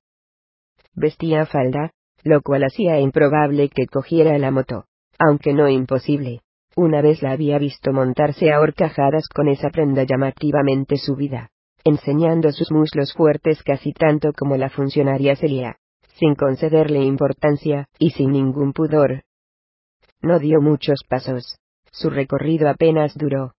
Vestía 0.93 1.45
falda, 1.45 1.91
lo 2.23 2.41
cual 2.41 2.63
hacía 2.63 2.99
improbable 2.99 3.69
que 3.69 3.87
cogiera 3.87 4.37
la 4.37 4.51
moto, 4.51 4.85
aunque 5.17 5.53
no 5.53 5.69
imposible. 5.69 6.41
Una 6.75 7.01
vez 7.01 7.21
la 7.21 7.31
había 7.31 7.57
visto 7.57 7.91
montarse 7.91 8.51
a 8.51 8.59
horcajadas 8.59 9.27
con 9.27 9.47
esa 9.49 9.69
prenda 9.69 10.03
llamativamente 10.03 10.97
subida, 10.97 11.49
enseñando 11.83 12.51
sus 12.51 12.71
muslos 12.71 13.13
fuertes 13.13 13.61
casi 13.63 13.91
tanto 13.91 14.31
como 14.33 14.55
la 14.55 14.69
funcionaria 14.69 15.35
Celia 15.35 15.77
sin 16.21 16.35
concederle 16.35 17.03
importancia, 17.03 17.87
y 17.97 18.11
sin 18.11 18.31
ningún 18.31 18.73
pudor. 18.73 19.23
No 20.21 20.37
dio 20.37 20.61
muchos 20.61 21.03
pasos. 21.09 21.57
Su 21.91 22.11
recorrido 22.11 22.69
apenas 22.69 23.15
duró. 23.15 23.53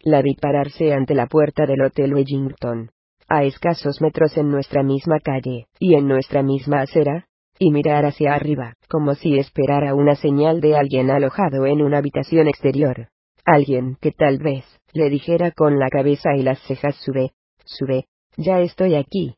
La 0.00 0.22
vi 0.22 0.36
pararse 0.36 0.92
ante 0.92 1.16
la 1.16 1.26
puerta 1.26 1.66
del 1.66 1.82
Hotel 1.82 2.14
Wellington, 2.14 2.90
a 3.32 3.44
escasos 3.44 4.02
metros 4.02 4.36
en 4.36 4.50
nuestra 4.50 4.82
misma 4.82 5.18
calle, 5.18 5.66
y 5.78 5.94
en 5.94 6.06
nuestra 6.06 6.42
misma 6.42 6.82
acera, 6.82 7.24
y 7.58 7.70
mirar 7.70 8.04
hacia 8.04 8.34
arriba, 8.34 8.74
como 8.90 9.14
si 9.14 9.38
esperara 9.38 9.94
una 9.94 10.16
señal 10.16 10.60
de 10.60 10.76
alguien 10.76 11.10
alojado 11.10 11.64
en 11.64 11.80
una 11.80 11.96
habitación 11.96 12.46
exterior. 12.46 13.08
Alguien 13.46 13.96
que 14.02 14.12
tal 14.12 14.36
vez, 14.36 14.66
le 14.92 15.08
dijera 15.08 15.50
con 15.50 15.78
la 15.78 15.88
cabeza 15.88 16.36
y 16.36 16.42
las 16.42 16.60
cejas 16.66 16.94
sube, 16.96 17.30
sube, 17.64 18.04
ya 18.36 18.60
estoy 18.60 18.96
aquí. 18.96 19.36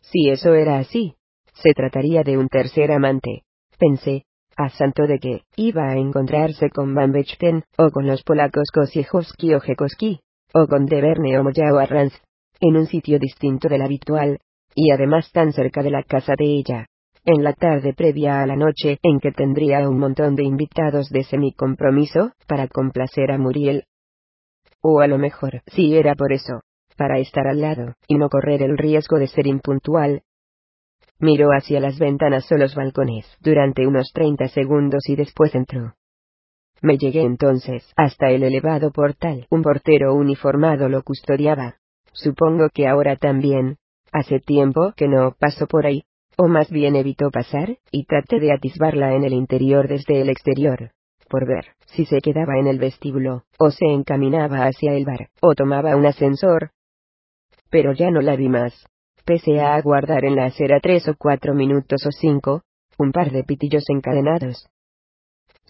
Si 0.00 0.30
eso 0.30 0.54
era 0.54 0.78
así, 0.78 1.14
se 1.52 1.74
trataría 1.74 2.22
de 2.22 2.38
un 2.38 2.48
tercer 2.48 2.92
amante. 2.92 3.42
Pensé, 3.78 4.24
a 4.56 4.70
santo 4.70 5.06
de 5.06 5.18
que, 5.18 5.42
iba 5.56 5.86
a 5.86 5.96
encontrarse 5.98 6.70
con 6.70 6.94
Van 6.94 7.12
o 7.76 7.90
con 7.90 8.06
los 8.06 8.22
polacos 8.22 8.70
Kosiechowski 8.72 9.52
o 9.54 9.60
Jekoski, 9.60 10.20
o 10.54 10.66
con 10.66 10.86
Deverne 10.86 11.38
o 11.38 11.44
Moya 11.44 11.74
o 11.74 11.78
Arranz, 11.78 12.14
en 12.62 12.76
un 12.76 12.86
sitio 12.86 13.18
distinto 13.18 13.68
del 13.68 13.82
habitual, 13.82 14.38
y 14.74 14.92
además 14.92 15.30
tan 15.32 15.52
cerca 15.52 15.82
de 15.82 15.90
la 15.90 16.04
casa 16.04 16.34
de 16.38 16.44
ella, 16.46 16.86
en 17.24 17.42
la 17.42 17.52
tarde 17.52 17.92
previa 17.92 18.40
a 18.40 18.46
la 18.46 18.56
noche 18.56 18.98
en 19.02 19.18
que 19.20 19.32
tendría 19.32 19.88
un 19.88 19.98
montón 19.98 20.36
de 20.36 20.44
invitados 20.44 21.08
de 21.10 21.24
semicompromiso, 21.24 22.32
para 22.46 22.68
complacer 22.68 23.32
a 23.32 23.38
Muriel. 23.38 23.84
O 24.80 25.00
a 25.00 25.08
lo 25.08 25.18
mejor, 25.18 25.62
si 25.66 25.96
era 25.96 26.14
por 26.14 26.32
eso, 26.32 26.62
para 26.96 27.18
estar 27.18 27.48
al 27.48 27.60
lado, 27.60 27.94
y 28.06 28.16
no 28.16 28.28
correr 28.28 28.62
el 28.62 28.78
riesgo 28.78 29.18
de 29.18 29.26
ser 29.26 29.46
impuntual. 29.48 30.22
Miró 31.18 31.50
hacia 31.50 31.80
las 31.80 31.98
ventanas 31.98 32.50
o 32.50 32.56
los 32.56 32.74
balcones 32.76 33.26
durante 33.40 33.86
unos 33.86 34.12
treinta 34.12 34.48
segundos 34.48 35.08
y 35.08 35.16
después 35.16 35.54
entró. 35.54 35.94
Me 36.80 36.96
llegué 36.96 37.22
entonces 37.22 37.92
hasta 37.96 38.30
el 38.30 38.42
elevado 38.42 38.90
portal. 38.90 39.46
Un 39.50 39.62
portero 39.62 40.14
uniformado 40.14 40.88
lo 40.88 41.02
custodiaba. 41.02 41.76
Supongo 42.12 42.68
que 42.72 42.86
ahora 42.86 43.16
también. 43.16 43.78
Hace 44.12 44.40
tiempo 44.40 44.92
que 44.96 45.08
no 45.08 45.34
paso 45.38 45.66
por 45.66 45.86
ahí, 45.86 46.04
o 46.36 46.46
más 46.46 46.70
bien 46.70 46.96
evitó 46.96 47.30
pasar, 47.30 47.78
y 47.90 48.04
traté 48.04 48.40
de 48.40 48.52
atisbarla 48.52 49.14
en 49.14 49.24
el 49.24 49.32
interior 49.32 49.88
desde 49.88 50.20
el 50.20 50.28
exterior, 50.28 50.90
por 51.28 51.46
ver 51.46 51.74
si 51.86 52.04
se 52.04 52.20
quedaba 52.20 52.58
en 52.58 52.66
el 52.66 52.78
vestíbulo, 52.78 53.44
o 53.58 53.70
se 53.70 53.86
encaminaba 53.86 54.66
hacia 54.66 54.92
el 54.92 55.04
bar, 55.04 55.30
o 55.40 55.54
tomaba 55.54 55.96
un 55.96 56.06
ascensor. 56.06 56.70
Pero 57.70 57.92
ya 57.92 58.10
no 58.10 58.20
la 58.20 58.36
vi 58.36 58.48
más. 58.48 58.86
Pese 59.24 59.60
a 59.60 59.74
aguardar 59.76 60.24
en 60.24 60.36
la 60.36 60.46
acera 60.46 60.80
tres 60.80 61.08
o 61.08 61.14
cuatro 61.16 61.54
minutos 61.54 62.04
o 62.06 62.10
cinco, 62.10 62.62
un 62.98 63.12
par 63.12 63.30
de 63.30 63.44
pitillos 63.44 63.84
encadenados, 63.88 64.68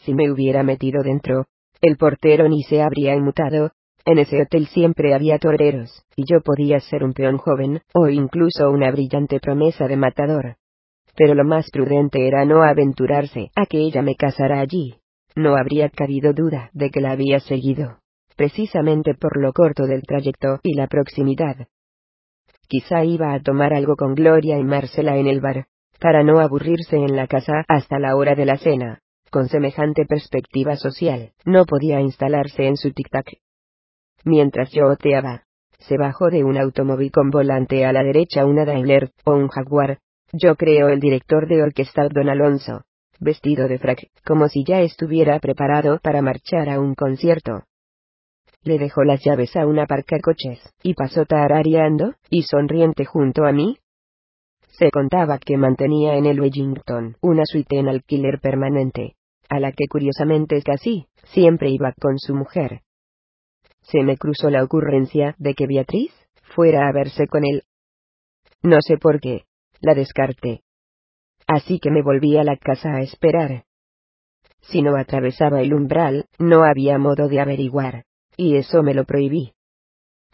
si 0.05 0.15
me 0.15 0.31
hubiera 0.31 0.65
metido 0.65 1.03
dentro, 1.03 1.47
el 1.81 1.97
portero 1.97 2.49
ni 2.49 2.63
se 2.65 2.83
habría 2.83 3.15
inmutado. 3.15 3.71
En 4.05 4.19
ese 4.19 4.43
hotel 4.43 4.67
siempre 4.67 5.15
había 5.15 5.39
toreros, 5.39 6.05
y 6.17 6.25
yo 6.27 6.41
podía 6.41 6.81
ser 6.81 7.05
un 7.05 7.13
peón 7.13 7.39
joven, 7.39 7.83
o 7.95 8.09
incluso 8.09 8.71
una 8.71 8.91
brillante 8.91 9.39
promesa 9.39 9.87
de 9.87 9.97
matador. 9.97 10.57
Pero 11.17 11.35
lo 11.35 11.45
más 11.45 11.71
prudente 11.71 12.27
era 12.27 12.45
no 12.45 12.63
aventurarse 12.63 13.51
a 13.55 13.67
que 13.67 13.79
ella 13.79 14.03
me 14.03 14.17
casara 14.17 14.61
allí. 14.61 14.97
No 15.37 15.57
habría 15.57 15.89
cabido 15.89 16.33
duda 16.33 16.71
de 16.73 16.91
que 16.91 17.01
la 17.01 17.13
había 17.13 17.41
seguido, 17.41 17.99
precisamente 18.37 19.15
por 19.15 19.41
lo 19.41 19.53
corto 19.53 19.87
del 19.87 20.03
trayecto 20.03 20.59
y 20.63 20.75
la 20.75 20.89
proximidad. 20.89 21.69
Quizá 22.69 23.05
iba 23.05 23.35
a 23.35 23.41
tomar 23.41 23.73
algo 23.73 23.97
con 23.97 24.15
Gloria 24.15 24.59
y 24.59 24.65
Marcela 24.65 25.17
en 25.17 25.27
el 25.27 25.41
bar, 25.41 25.67
para 26.01 26.23
no 26.23 26.41
aburrirse 26.41 26.97
en 26.97 27.15
la 27.15 27.29
casa 27.29 27.65
hasta 27.69 27.99
la 27.99 28.17
hora 28.17 28.35
de 28.35 28.47
la 28.47 28.57
cena 28.57 29.03
con 29.33 29.49
semejante 29.49 30.05
perspectiva 30.05 30.77
social, 30.77 31.33
no 31.47 31.65
podía 31.65 32.03
instalarse 32.03 32.67
en 32.67 32.77
su 32.77 32.91
tic-tac. 32.91 33.39
Mientras 34.25 34.71
yo 34.71 34.87
oteaba, 34.87 35.45
se 35.79 35.97
bajó 35.97 36.31
de 36.31 36.45
un 36.45 36.57
automóvil 36.57 37.11
con 37.11 37.31
volante 37.31 37.85
a 37.85 37.93
la 37.93 38.03
derecha 38.03 38.47
una 38.47 38.65
Daimler, 38.65 39.11
o 39.25 39.33
un 39.33 39.49
Jaguar, 39.49 39.99
yo 40.33 40.55
creo 40.57 40.89
el 40.89 41.01
director 41.01 41.49
de 41.49 41.63
orquesta 41.63 42.09
don 42.09 42.29
Alonso, 42.29 42.85
vestido 43.21 43.69
de 43.69 43.79
frac, 43.79 44.07
como 44.25 44.49
si 44.49 44.65
ya 44.65 44.81
estuviera 44.81 45.39
preparado 45.41 45.99
para 46.03 46.23
marchar 46.23 46.69
a 46.69 46.81
un 46.81 46.95
concierto. 46.95 47.65
Le 48.63 48.79
dejó 48.79 49.03
las 49.03 49.25
llaves 49.25 49.57
a 49.57 49.67
un 49.67 49.81
aparcacoches, 49.81 50.61
y 50.83 50.95
pasó 50.95 51.27
tarareando, 51.27 52.15
y 52.31 52.43
sonriente 52.43 53.05
junto 53.05 53.45
a 53.45 53.53
mí, 53.53 53.79
se 54.79 54.91
contaba 54.91 55.39
que 55.39 55.57
mantenía 55.57 56.17
en 56.17 56.27
el 56.27 56.41
Wellington 56.41 57.17
una 57.21 57.43
suite 57.45 57.79
en 57.79 57.89
alquiler 57.89 58.41
permanente, 58.41 59.17
a 59.49 59.61
la 59.61 59.73
que 59.73 59.87
curiosamente 59.89 60.63
casi 60.63 61.07
siempre 61.25 61.71
iba 61.71 61.93
con 62.01 62.19
su 62.19 62.35
mujer. 62.35 62.81
Se 63.93 64.03
me 64.03 64.17
cruzó 64.17 64.49
la 64.49 64.65
ocurrencia 64.65 65.35
de 65.39 65.53
que 65.53 65.67
Beatriz 65.67 66.13
fuera 66.55 66.89
a 66.89 66.93
verse 66.93 67.27
con 67.27 67.45
él. 67.45 67.65
No 68.63 68.79
sé 68.81 68.97
por 68.97 69.21
qué, 69.21 69.45
la 69.83 69.93
descarté. 69.93 70.63
Así 71.47 71.79
que 71.79 71.91
me 71.91 72.01
volví 72.01 72.39
a 72.39 72.45
la 72.45 72.57
casa 72.57 72.95
a 72.95 73.03
esperar. 73.03 73.65
Si 74.63 74.81
no 74.81 74.97
atravesaba 74.97 75.61
el 75.61 75.75
umbral, 75.75 76.25
no 76.39 76.65
había 76.65 76.97
modo 76.97 77.29
de 77.29 77.41
averiguar, 77.41 78.05
y 78.35 78.57
eso 78.57 78.83
me 78.83 78.95
lo 78.95 79.05
prohibí. 79.05 79.53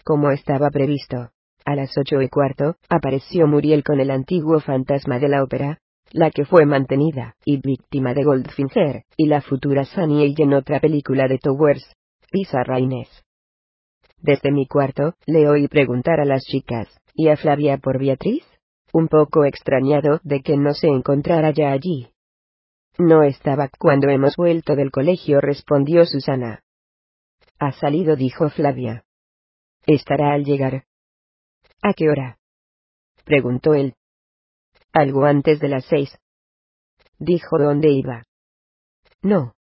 Como 0.05 0.31
estaba 0.31 0.71
previsto, 0.71 1.31
a 1.65 1.75
las 1.75 1.99
ocho 1.99 2.23
y 2.23 2.29
cuarto, 2.29 2.77
apareció 2.89 3.49
Muriel 3.49 3.83
con 3.83 3.99
el 3.99 4.13
antiguo 4.13 4.61
fantasma 4.61 5.19
de 5.19 5.31
la 5.31 5.43
ópera, 5.43 5.81
la 6.13 6.31
que 6.31 6.45
fue 6.45 6.65
mantenida 6.65 7.35
y 7.45 7.61
víctima 7.61 8.15
de 8.15 8.23
Goldfinger, 8.23 9.03
y 9.17 9.27
la 9.27 9.41
futura 9.41 9.85
Sunny 9.85 10.33
en 10.39 10.55
otra 10.55 10.79
película 10.79 11.27
de 11.27 11.39
Towers, 11.39 11.93
Lisa 12.31 12.63
Raines. 12.63 13.09
Desde 14.21 14.51
mi 14.51 14.67
cuarto, 14.67 15.15
le 15.27 15.49
oí 15.49 15.69
preguntar 15.69 16.21
a 16.21 16.25
las 16.25 16.45
chicas, 16.45 16.89
¿y 17.15 17.29
a 17.29 17.37
Flavia 17.37 17.79
por 17.79 17.99
Beatriz? 17.99 18.45
Un 18.93 19.09
poco 19.09 19.45
extrañado 19.45 20.21
de 20.23 20.41
que 20.41 20.57
no 20.57 20.75
se 20.75 20.89
encontrara 20.89 21.51
ya 21.51 21.71
allí. 21.71 22.11
No 22.99 23.23
estaba 23.23 23.69
cuando 23.79 24.09
hemos 24.09 24.35
vuelto 24.37 24.75
del 24.75 24.91
colegio, 24.91 25.41
respondió 25.41 26.05
Susana. 26.05 26.65
Ha 27.59 27.73
salido, 27.73 28.17
dijo 28.17 28.49
Flavia. 28.51 29.05
Estará 29.87 30.33
al 30.33 30.45
llegar. 30.45 30.85
¿A 31.83 31.93
qué 31.93 32.09
hora? 32.09 32.39
preguntó 33.25 33.75
él 33.75 33.95
algo 34.93 35.25
antes 35.25 35.61
de 35.61 35.69
las 35.69 35.85
seis. 35.85 36.19
Dijo 37.19 37.59
dónde 37.59 37.91
iba. 37.91 38.25
No. 39.23 39.55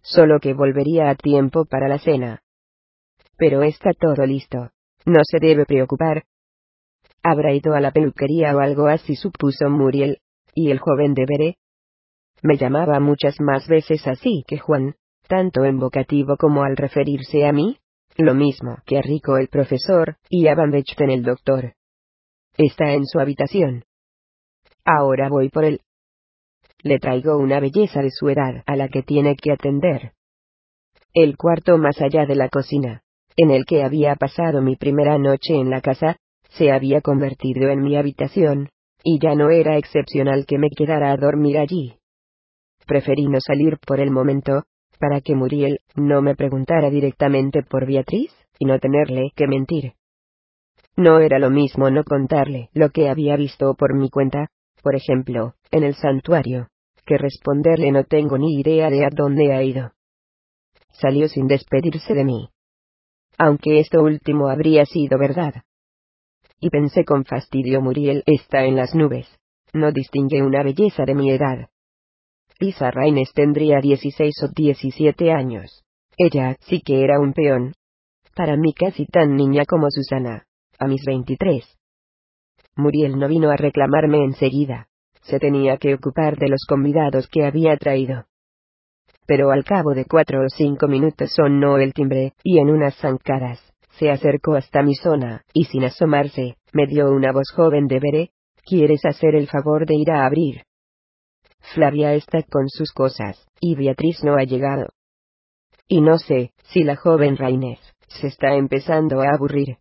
Solo 0.00 0.40
que 0.40 0.54
volvería 0.54 1.10
a 1.10 1.14
tiempo 1.14 1.64
para 1.64 1.88
la 1.88 1.98
cena. 1.98 2.42
Pero 3.38 3.62
está 3.62 3.92
todo 3.92 4.26
listo. 4.26 4.70
No 5.06 5.20
se 5.22 5.38
debe 5.38 5.64
preocupar. 5.64 6.24
Habrá 7.22 7.54
ido 7.54 7.74
a 7.74 7.80
la 7.80 7.92
peluquería 7.92 8.54
o 8.56 8.60
algo 8.60 8.88
así, 8.88 9.14
supuso 9.14 9.70
Muriel. 9.70 10.18
¿Y 10.54 10.70
el 10.70 10.80
joven 10.80 11.14
de 11.14 11.24
Bere? 11.26 11.58
Me 12.42 12.56
llamaba 12.56 13.00
muchas 13.00 13.40
más 13.40 13.68
veces 13.68 14.06
así 14.06 14.44
que 14.46 14.58
Juan, 14.58 14.96
tanto 15.28 15.64
en 15.64 15.78
vocativo 15.78 16.36
como 16.36 16.64
al 16.64 16.76
referirse 16.76 17.46
a 17.46 17.52
mí. 17.52 17.78
Lo 18.16 18.34
mismo 18.34 18.78
que 18.84 19.00
Rico 19.00 19.36
el 19.38 19.48
profesor, 19.48 20.16
y 20.28 20.48
a 20.48 20.56
Van 20.56 20.72
Bechten 20.72 21.10
el 21.10 21.22
doctor. 21.22 21.74
Está 22.56 22.92
en 22.92 23.06
su 23.06 23.20
habitación. 23.20 23.84
Ahora 24.84 25.28
voy 25.28 25.48
por 25.48 25.64
él. 25.64 25.80
Le 26.82 26.98
traigo 26.98 27.38
una 27.38 27.60
belleza 27.60 28.02
de 28.02 28.10
su 28.10 28.28
edad 28.28 28.64
a 28.66 28.74
la 28.74 28.88
que 28.88 29.02
tiene 29.02 29.36
que 29.36 29.52
atender. 29.52 30.14
El 31.14 31.36
cuarto 31.36 31.78
más 31.78 32.00
allá 32.00 32.26
de 32.26 32.34
la 32.34 32.48
cocina, 32.48 33.02
en 33.38 33.52
el 33.52 33.64
que 33.66 33.84
había 33.84 34.16
pasado 34.16 34.60
mi 34.60 34.74
primera 34.74 35.16
noche 35.16 35.54
en 35.54 35.70
la 35.70 35.80
casa, 35.80 36.16
se 36.50 36.72
había 36.72 37.00
convertido 37.00 37.70
en 37.70 37.82
mi 37.82 37.96
habitación, 37.96 38.68
y 39.04 39.20
ya 39.20 39.36
no 39.36 39.50
era 39.50 39.76
excepcional 39.76 40.44
que 40.44 40.58
me 40.58 40.70
quedara 40.70 41.12
a 41.12 41.16
dormir 41.16 41.56
allí. 41.56 41.94
Preferí 42.84 43.28
no 43.28 43.40
salir 43.40 43.78
por 43.86 44.00
el 44.00 44.10
momento, 44.10 44.64
para 44.98 45.20
que 45.20 45.36
Muriel 45.36 45.78
no 45.94 46.20
me 46.20 46.34
preguntara 46.34 46.90
directamente 46.90 47.62
por 47.62 47.86
Beatriz, 47.86 48.34
y 48.58 48.64
no 48.64 48.80
tenerle 48.80 49.30
que 49.36 49.46
mentir. 49.46 49.92
No 50.96 51.20
era 51.20 51.38
lo 51.38 51.48
mismo 51.48 51.90
no 51.90 52.02
contarle 52.02 52.70
lo 52.72 52.90
que 52.90 53.08
había 53.08 53.36
visto 53.36 53.72
por 53.74 53.94
mi 53.94 54.10
cuenta, 54.10 54.48
por 54.82 54.96
ejemplo, 54.96 55.54
en 55.70 55.84
el 55.84 55.94
santuario, 55.94 56.70
que 57.06 57.18
responderle 57.18 57.92
no 57.92 58.02
tengo 58.02 58.36
ni 58.36 58.58
idea 58.58 58.90
de 58.90 59.04
a 59.04 59.10
dónde 59.12 59.52
ha 59.52 59.62
ido. 59.62 59.92
Salió 60.90 61.28
sin 61.28 61.46
despedirse 61.46 62.14
de 62.14 62.24
mí. 62.24 62.48
Aunque 63.38 63.78
esto 63.78 64.02
último 64.02 64.48
habría 64.48 64.84
sido 64.84 65.16
verdad. 65.18 65.62
Y 66.60 66.70
pensé 66.70 67.04
con 67.04 67.24
fastidio 67.24 67.80
Muriel 67.80 68.24
está 68.26 68.64
en 68.64 68.74
las 68.74 68.94
nubes. 68.94 69.28
No 69.72 69.92
distingue 69.92 70.42
una 70.42 70.64
belleza 70.64 71.04
de 71.04 71.14
mi 71.14 71.30
edad. 71.30 71.68
Lisa 72.58 72.90
Raines 72.90 73.32
tendría 73.32 73.80
16 73.80 74.34
o 74.42 74.48
17 74.48 75.30
años. 75.30 75.84
Ella 76.16 76.56
sí 76.60 76.80
que 76.80 77.04
era 77.04 77.20
un 77.20 77.32
peón. 77.32 77.74
Para 78.34 78.56
mí 78.56 78.72
casi 78.72 79.06
tan 79.06 79.36
niña 79.36 79.64
como 79.68 79.86
Susana. 79.88 80.46
A 80.80 80.88
mis 80.88 81.04
23. 81.04 81.64
Muriel 82.74 83.18
no 83.18 83.28
vino 83.28 83.50
a 83.50 83.56
reclamarme 83.56 84.24
enseguida. 84.24 84.88
Se 85.22 85.38
tenía 85.38 85.76
que 85.76 85.94
ocupar 85.94 86.36
de 86.36 86.48
los 86.48 86.64
convidados 86.68 87.28
que 87.28 87.44
había 87.44 87.76
traído. 87.76 88.24
Pero 89.28 89.50
al 89.50 89.62
cabo 89.62 89.92
de 89.92 90.06
cuatro 90.06 90.40
o 90.40 90.48
cinco 90.48 90.88
minutos 90.88 91.34
sonó 91.36 91.76
el 91.76 91.92
timbre, 91.92 92.32
y 92.42 92.60
en 92.60 92.70
unas 92.70 92.96
zancadas, 92.96 93.60
se 93.98 94.10
acercó 94.10 94.54
hasta 94.54 94.82
mi 94.82 94.94
zona, 94.94 95.42
y 95.52 95.64
sin 95.64 95.84
asomarse, 95.84 96.56
me 96.72 96.86
dio 96.86 97.10
una 97.10 97.30
voz 97.30 97.52
joven 97.54 97.88
de 97.88 98.00
veré, 98.00 98.30
¿quieres 98.64 99.04
hacer 99.04 99.34
el 99.34 99.46
favor 99.46 99.84
de 99.84 99.96
ir 99.96 100.10
a 100.10 100.24
abrir? 100.24 100.62
Flavia 101.74 102.14
está 102.14 102.42
con 102.42 102.70
sus 102.70 102.90
cosas, 102.92 103.46
y 103.60 103.74
Beatriz 103.74 104.24
no 104.24 104.36
ha 104.36 104.44
llegado. 104.44 104.88
Y 105.86 106.00
no 106.00 106.16
sé, 106.16 106.52
si 106.62 106.82
la 106.82 106.96
joven 106.96 107.36
Rainés, 107.36 107.80
se 108.06 108.28
está 108.28 108.54
empezando 108.54 109.20
a 109.20 109.34
aburrir. 109.34 109.76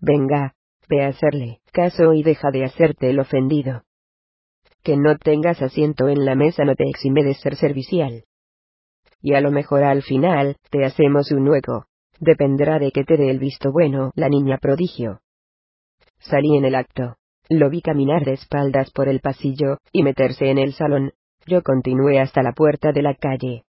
Venga, 0.00 0.54
ve 0.88 1.04
a 1.04 1.08
hacerle 1.08 1.60
caso 1.70 2.14
y 2.14 2.24
deja 2.24 2.50
de 2.50 2.64
hacerte 2.64 3.10
el 3.10 3.20
ofendido. 3.20 3.82
Que 4.82 4.96
no 4.96 5.18
tengas 5.18 5.62
asiento 5.62 6.08
en 6.08 6.24
la 6.24 6.34
mesa 6.34 6.64
no 6.64 6.74
te 6.74 6.88
exime 6.88 7.22
de 7.22 7.34
ser 7.34 7.54
servicial. 7.54 8.24
Y 9.22 9.34
a 9.34 9.40
lo 9.40 9.50
mejor 9.50 9.82
al 9.84 10.02
final, 10.02 10.56
te 10.70 10.84
hacemos 10.84 11.30
un 11.32 11.48
hueco. 11.48 11.86
Dependerá 12.18 12.78
de 12.78 12.92
que 12.92 13.04
te 13.04 13.16
dé 13.16 13.30
el 13.30 13.38
visto 13.38 13.72
bueno 13.72 14.12
la 14.14 14.28
niña 14.28 14.58
prodigio. 14.58 15.20
Salí 16.18 16.56
en 16.56 16.64
el 16.64 16.74
acto. 16.74 17.16
Lo 17.48 17.70
vi 17.70 17.82
caminar 17.82 18.24
de 18.24 18.34
espaldas 18.34 18.90
por 18.92 19.08
el 19.08 19.20
pasillo, 19.20 19.78
y 19.92 20.02
meterse 20.02 20.50
en 20.50 20.58
el 20.58 20.72
salón. 20.72 21.12
Yo 21.46 21.62
continué 21.62 22.20
hasta 22.20 22.42
la 22.42 22.52
puerta 22.52 22.92
de 22.92 23.02
la 23.02 23.14
calle. 23.14 23.64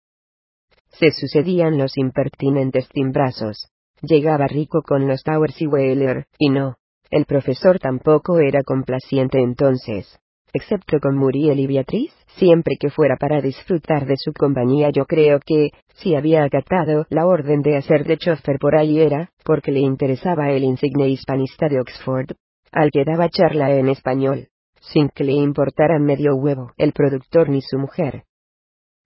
Se 0.87 1.11
sucedían 1.11 1.77
los 1.77 1.97
impertinentes 1.97 2.87
timbrazos. 2.89 3.69
Llegaba 4.01 4.47
rico 4.47 4.81
con 4.81 5.07
los 5.07 5.23
Towers 5.23 5.61
y 5.61 5.67
Wheeler, 5.67 6.25
y 6.39 6.49
no. 6.49 6.77
El 7.09 7.25
profesor 7.25 7.79
tampoco 7.79 8.39
era 8.39 8.63
complaciente 8.63 9.39
entonces. 9.39 10.19
Excepto 10.53 10.99
con 10.99 11.17
Muriel 11.17 11.59
y 11.59 11.67
Beatriz, 11.67 12.13
siempre 12.37 12.77
que 12.79 12.89
fuera 12.89 13.17
para 13.17 13.41
disfrutar 13.41 14.05
de 14.05 14.15
su 14.17 14.31
compañía 14.33 14.89
yo 14.91 15.05
creo 15.05 15.39
que, 15.45 15.71
si 15.95 16.15
había 16.15 16.43
acatado 16.43 17.05
la 17.09 17.25
orden 17.25 17.61
de 17.61 17.77
hacer 17.77 18.05
de 18.05 18.17
chofer 18.17 18.57
por 18.59 18.75
ahí 18.75 18.99
era, 18.99 19.31
porque 19.43 19.71
le 19.71 19.79
interesaba 19.79 20.51
el 20.51 20.63
insigne 20.63 21.09
hispanista 21.09 21.67
de 21.67 21.79
Oxford, 21.81 22.31
al 22.71 22.91
que 22.91 23.03
daba 23.03 23.29
charla 23.29 23.71
en 23.71 23.89
español, 23.89 24.47
sin 24.79 25.09
que 25.09 25.23
le 25.23 25.33
importara 25.33 25.99
medio 25.99 26.35
huevo 26.35 26.71
el 26.77 26.93
productor 26.93 27.49
ni 27.49 27.61
su 27.61 27.77
mujer. 27.77 28.23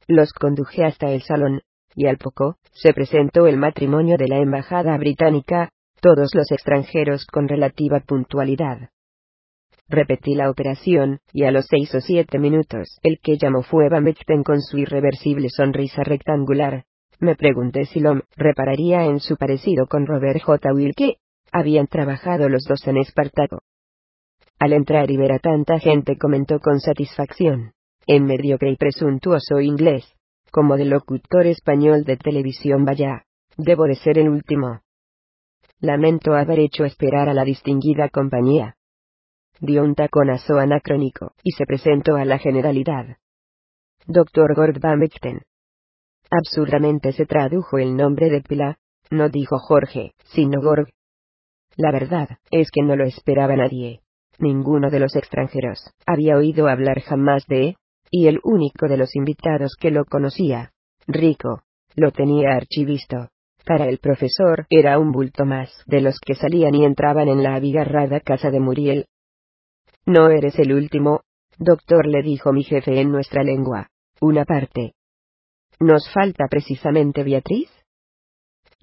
Los 0.08 0.34
conduje 0.34 0.84
hasta 0.84 1.10
el 1.10 1.22
salón, 1.22 1.62
y 1.96 2.08
al 2.08 2.18
poco, 2.18 2.58
se 2.72 2.94
presentó 2.94 3.48
el 3.48 3.58
matrimonio 3.58 4.18
de 4.18 4.28
la 4.28 4.38
embajada 4.38 4.98
británica, 4.98 5.70
todos 6.02 6.34
los 6.34 6.52
extranjeros 6.52 7.26
con 7.26 7.48
relativa 7.48 8.00
puntualidad. 8.00 8.90
Repetí 9.90 10.36
la 10.36 10.50
operación, 10.50 11.20
y 11.34 11.44
a 11.44 11.52
los 11.52 11.66
seis 11.68 11.94
o 11.94 12.00
siete 12.00 12.40
minutos 12.40 13.00
el 13.04 13.20
que 13.20 13.38
llamó 13.38 13.62
fue 13.62 13.90
Van 13.90 14.06
con 14.44 14.62
su 14.62 14.78
irreversible 14.78 15.50
sonrisa 15.50 16.04
rectangular. 16.04 16.86
Me 17.20 17.36
pregunté 17.36 17.86
si 17.86 18.00
Lom 18.00 18.22
repararía 18.36 19.06
en 19.06 19.20
su 19.20 19.36
parecido 19.36 19.88
con 19.88 20.06
Robert 20.06 20.42
J. 20.42 20.74
Wilke. 20.74 21.18
Habían 21.52 21.88
trabajado 21.88 22.48
los 22.48 22.64
dos 22.64 22.88
en 22.88 22.98
Espartaco. 22.98 23.60
Al 24.60 24.74
entrar 24.74 25.12
y 25.12 25.18
ver 25.18 25.34
a 25.34 25.40
tanta 25.40 25.78
gente 25.80 26.18
comentó 26.18 26.60
con 26.60 26.80
satisfacción. 26.80 27.74
En 28.08 28.26
mediocre 28.26 28.72
y 28.72 28.78
presuntuoso 28.78 29.60
inglés, 29.60 30.06
como 30.52 30.78
de 30.78 30.86
locutor 30.86 31.46
español 31.48 32.04
de 32.04 32.18
televisión 32.18 32.86
vaya, 32.86 33.26
debo 33.58 33.84
de 33.84 33.96
ser 33.96 34.18
el 34.18 34.30
último. 34.30 34.82
Lamento 35.80 36.34
haber 36.34 36.60
hecho 36.60 36.86
esperar 36.86 37.28
a 37.28 37.34
la 37.34 37.44
distinguida 37.44 38.10
compañía 38.10 38.76
dio 39.62 39.84
un 39.84 39.96
taconazo 39.96 40.58
anacrónico, 40.58 41.34
y 41.44 41.52
se 41.52 41.66
presentó 41.66 42.16
a 42.16 42.26
la 42.26 42.40
generalidad. 42.40 43.18
Dr. 44.08 44.56
Gord 44.56 44.80
Van 44.82 45.00
Bechten. 45.00 45.42
Absurdamente 46.32 47.12
se 47.12 47.26
tradujo 47.26 47.78
el 47.78 47.96
nombre 47.96 48.30
de 48.30 48.42
Pila, 48.42 48.78
no 49.12 49.30
dijo 49.30 49.60
Jorge, 49.60 50.14
sino 50.34 50.62
Gorg. 50.62 50.90
La 51.76 51.92
verdad, 51.92 52.38
es 52.50 52.70
que 52.72 52.82
no 52.82 52.96
lo 52.96 53.06
esperaba 53.06 53.56
nadie. 53.56 54.02
Ninguno 54.40 54.90
de 54.90 55.00
los 55.00 55.16
extranjeros 55.16 55.92
había 56.06 56.38
oído 56.38 56.68
hablar 56.68 57.02
jamás 57.02 57.46
de, 57.48 57.76
y 58.10 58.28
el 58.28 58.40
único 58.44 58.88
de 58.88 58.98
los 58.98 59.16
invitados 59.16 59.76
que 59.80 59.92
lo 59.92 60.06
conocía, 60.06 60.72
Rico, 61.08 61.62
lo 61.96 62.12
tenía 62.12 62.56
archivisto. 62.56 63.30
Para 63.66 63.88
el 63.88 64.00
profesor 64.00 64.66
era 64.70 64.98
un 64.98 65.12
bulto 65.12 65.46
más 65.46 65.70
de 65.86 66.02
los 66.02 66.20
que 66.20 66.34
salían 66.34 66.74
y 66.74 66.84
entraban 66.84 67.28
en 67.28 67.44
la 67.44 67.56
abigarrada 67.56 68.20
casa 68.20 68.50
de 68.50 68.60
Muriel, 68.60 69.06
no 70.06 70.30
eres 70.30 70.58
el 70.58 70.74
último, 70.74 71.22
doctor, 71.58 72.08
le 72.08 72.24
dijo 72.24 72.52
mi 72.52 72.64
jefe 72.64 73.00
en 73.00 73.12
nuestra 73.12 73.44
lengua. 73.44 73.90
Una 74.20 74.46
parte. 74.46 74.94
¿Nos 75.80 76.12
falta 76.12 76.48
precisamente 76.50 77.24
Beatriz? 77.24 77.70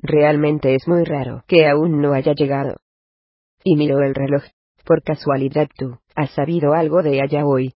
Realmente 0.01 0.75
es 0.75 0.87
muy 0.87 1.05
raro 1.05 1.43
que 1.49 1.67
aún 1.67 2.01
no 2.01 2.13
haya 2.13 2.35
llegado. 2.35 2.77
Y 3.65 3.77
miró 3.77 4.01
el 4.01 4.15
reloj. 4.15 4.45
Por 4.85 5.03
casualidad 5.03 5.69
tú, 5.77 5.99
¿has 6.15 6.31
sabido 6.31 6.73
algo 6.73 7.03
de 7.03 7.21
ella 7.21 7.45
hoy? 7.45 7.75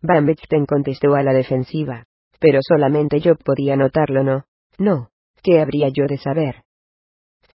Van 0.00 0.26
contestó 0.66 1.14
a 1.14 1.22
la 1.22 1.32
defensiva. 1.32 2.06
Pero 2.40 2.60
solamente 2.62 3.20
yo 3.20 3.34
podía 3.36 3.76
notarlo, 3.76 4.22
¿no? 4.22 4.44
No. 4.78 5.10
¿Qué 5.42 5.60
habría 5.60 5.88
yo 5.88 6.06
de 6.08 6.18
saber? 6.18 6.64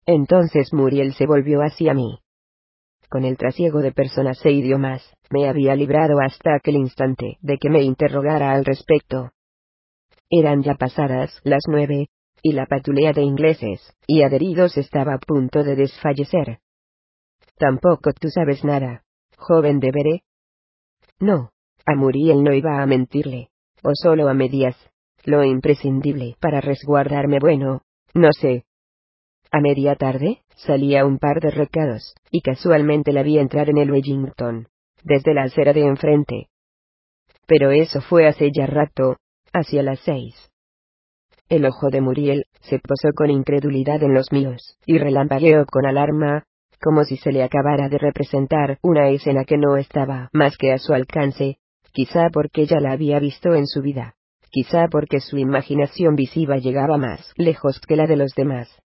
Entonces 0.06 0.74
Muriel 0.74 1.14
se 1.14 1.26
volvió 1.26 1.60
hacia 1.60 1.94
mí 1.94 2.23
con 3.14 3.26
el 3.26 3.38
trasiego 3.38 3.82
de 3.82 3.92
personas 3.92 4.44
e 4.44 4.52
idiomas, 4.52 5.04
me 5.30 5.48
había 5.48 5.76
librado 5.76 6.16
hasta 6.20 6.56
aquel 6.56 6.78
instante 6.78 7.38
de 7.42 7.60
que 7.60 7.70
me 7.70 7.84
interrogara 7.84 8.54
al 8.54 8.66
respecto. 8.66 9.30
Eran 10.32 10.64
ya 10.64 10.74
pasadas 10.74 11.40
las 11.44 11.62
nueve, 11.68 12.08
y 12.42 12.54
la 12.54 12.66
patulea 12.66 13.14
de 13.14 13.22
ingleses 13.22 13.96
y 14.08 14.24
adheridos 14.24 14.78
estaba 14.78 15.14
a 15.14 15.20
punto 15.20 15.64
de 15.64 15.76
desfallecer. 15.76 16.58
Tampoco 17.56 18.14
tú 18.14 18.30
sabes 18.30 18.64
nada, 18.64 19.04
joven 19.38 19.80
de 19.80 19.92
Veré. 19.92 20.24
No, 21.20 21.52
a 21.86 21.94
Muriel 21.94 22.44
no 22.44 22.52
iba 22.52 22.82
a 22.82 22.88
mentirle, 22.88 23.50
o 23.84 23.92
solo 23.94 24.28
a 24.28 24.34
medias, 24.34 24.76
lo 25.24 25.44
imprescindible 25.44 26.36
para 26.40 26.62
resguardarme 26.62 27.38
bueno, 27.40 27.84
no 28.16 28.30
sé, 28.32 28.66
a 29.54 29.62
media 29.62 29.96
tarde, 29.96 30.40
salía 30.56 31.06
un 31.06 31.20
par 31.20 31.40
de 31.40 31.52
recados, 31.52 32.16
y 32.32 32.42
casualmente 32.42 33.14
la 33.14 33.22
vi 33.22 33.38
entrar 33.38 33.70
en 33.70 33.78
el 33.78 33.92
Wellington, 33.92 34.68
desde 35.04 35.36
la 35.36 35.44
acera 35.44 35.74
de 35.74 35.84
enfrente. 35.84 36.48
Pero 37.46 37.70
eso 37.70 38.02
fue 38.02 38.28
hace 38.28 38.50
ya 38.52 38.66
rato, 38.66 39.18
hacia 39.54 39.84
las 39.84 40.00
seis. 40.00 40.36
El 41.50 41.68
ojo 41.68 41.92
de 41.92 42.02
Muriel 42.02 42.46
se 42.62 42.80
posó 42.80 43.14
con 43.16 43.30
incredulidad 43.30 44.02
en 44.02 44.16
los 44.16 44.32
míos, 44.32 44.80
y 44.88 44.98
relampagueó 44.98 45.68
con 45.68 45.86
alarma, 45.86 46.46
como 46.82 47.04
si 47.04 47.18
se 47.18 47.32
le 47.32 47.44
acabara 47.44 47.90
de 47.90 48.00
representar 48.00 48.80
una 48.82 49.10
escena 49.10 49.46
que 49.46 49.60
no 49.60 49.78
estaba 49.78 50.30
más 50.34 50.58
que 50.58 50.74
a 50.74 50.80
su 50.80 50.94
alcance, 50.94 51.58
quizá 51.92 52.32
porque 52.34 52.66
ya 52.66 52.80
la 52.80 52.94
había 52.94 53.20
visto 53.20 53.54
en 53.54 53.68
su 53.68 53.84
vida, 53.84 54.16
quizá 54.50 54.88
porque 54.90 55.20
su 55.20 55.38
imaginación 55.38 56.16
visiva 56.16 56.58
llegaba 56.58 56.98
más 56.98 57.34
lejos 57.38 57.80
que 57.88 57.96
la 57.96 58.08
de 58.08 58.16
los 58.16 58.34
demás. 58.34 58.83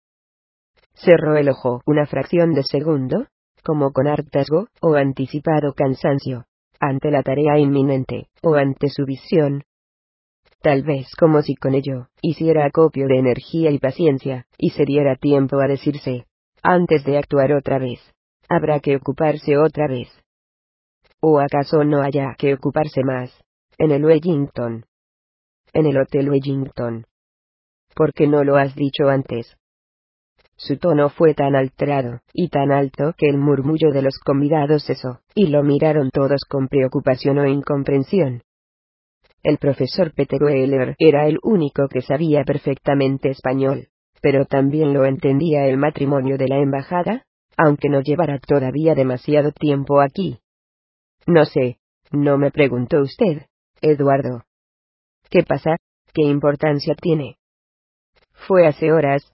Cerró 1.05 1.37
el 1.37 1.49
ojo 1.49 1.81
una 1.87 2.07
fracción 2.07 2.55
de 2.55 2.65
segundo, 2.65 3.27
como 3.63 3.93
con 3.93 4.09
hartazgo, 4.09 4.67
o 4.81 4.95
anticipado 4.95 5.73
cansancio, 5.73 6.47
ante 6.81 7.11
la 7.11 7.23
tarea 7.23 7.59
inminente, 7.59 8.29
o 8.43 8.55
ante 8.55 8.89
su 8.89 9.05
visión. 9.05 9.63
Tal 10.61 10.83
vez 10.83 11.07
como 11.17 11.43
si 11.43 11.55
con 11.55 11.75
ello, 11.75 12.09
hiciera 12.21 12.67
acopio 12.67 13.07
de 13.07 13.19
energía 13.19 13.71
y 13.71 13.79
paciencia, 13.79 14.47
y 14.57 14.71
se 14.71 14.85
diera 14.85 15.15
tiempo 15.15 15.61
a 15.61 15.69
decirse, 15.69 16.27
antes 16.63 17.05
de 17.05 17.19
actuar 17.19 17.53
otra 17.53 17.79
vez, 17.79 18.01
habrá 18.49 18.81
que 18.81 18.97
ocuparse 18.97 19.57
otra 19.57 19.87
vez. 19.87 20.09
¿O 21.21 21.39
acaso 21.39 21.85
no 21.85 22.03
haya 22.03 22.35
que 22.39 22.55
ocuparse 22.55 23.05
más? 23.05 23.33
En 23.77 23.93
el 23.93 24.05
Wellington. 24.05 24.85
En 25.73 25.87
el 25.87 25.99
Hotel 25.99 26.29
Wellington. 26.29 27.05
¿Por 27.95 28.13
qué 28.13 28.27
no 28.27 28.43
lo 28.43 28.57
has 28.57 28.75
dicho 28.75 29.09
antes? 29.09 29.58
Su 30.61 30.77
tono 30.77 31.09
fue 31.09 31.35
tan 31.35 31.55
alterado 31.55 32.21
y 32.33 32.49
tan 32.49 32.73
alto 32.73 33.15
que 33.17 33.29
el 33.29 33.39
murmullo 33.39 33.93
de 33.93 34.03
los 34.03 34.19
convidados 34.19 34.85
cesó, 34.85 35.21
y 35.37 35.47
lo 35.47 35.63
miraron 35.63 36.11
todos 36.11 36.45
con 36.49 36.67
preocupación 36.67 37.39
o 37.39 37.47
incomprensión. 37.47 38.43
El 39.45 39.59
profesor 39.59 40.13
Peter 40.13 40.43
Weller 40.43 40.97
era 40.99 41.29
el 41.29 41.39
único 41.45 41.87
que 41.87 42.03
sabía 42.03 42.43
perfectamente 42.43 43.31
español, 43.31 43.87
pero 44.21 44.47
también 44.47 44.93
lo 44.93 45.05
entendía 45.05 45.67
el 45.67 45.77
matrimonio 45.77 46.37
de 46.37 46.49
la 46.49 46.59
embajada, 46.59 47.23
aunque 47.57 47.89
no 47.89 48.01
llevara 48.01 48.41
todavía 48.41 48.97
demasiado 48.97 49.53
tiempo 49.53 50.01
aquí. 50.01 50.41
No 51.25 51.45
sé, 51.45 51.79
no 52.11 52.37
me 52.37 52.51
preguntó 52.51 53.01
usted, 53.01 53.47
Eduardo. 53.81 54.43
¿Qué 55.31 55.45
pasa? 55.45 55.77
¿Qué 56.13 56.23
importancia 56.23 56.97
tiene? 57.01 57.37
Fue 58.33 58.67
hace 58.67 58.91
horas, 58.91 59.33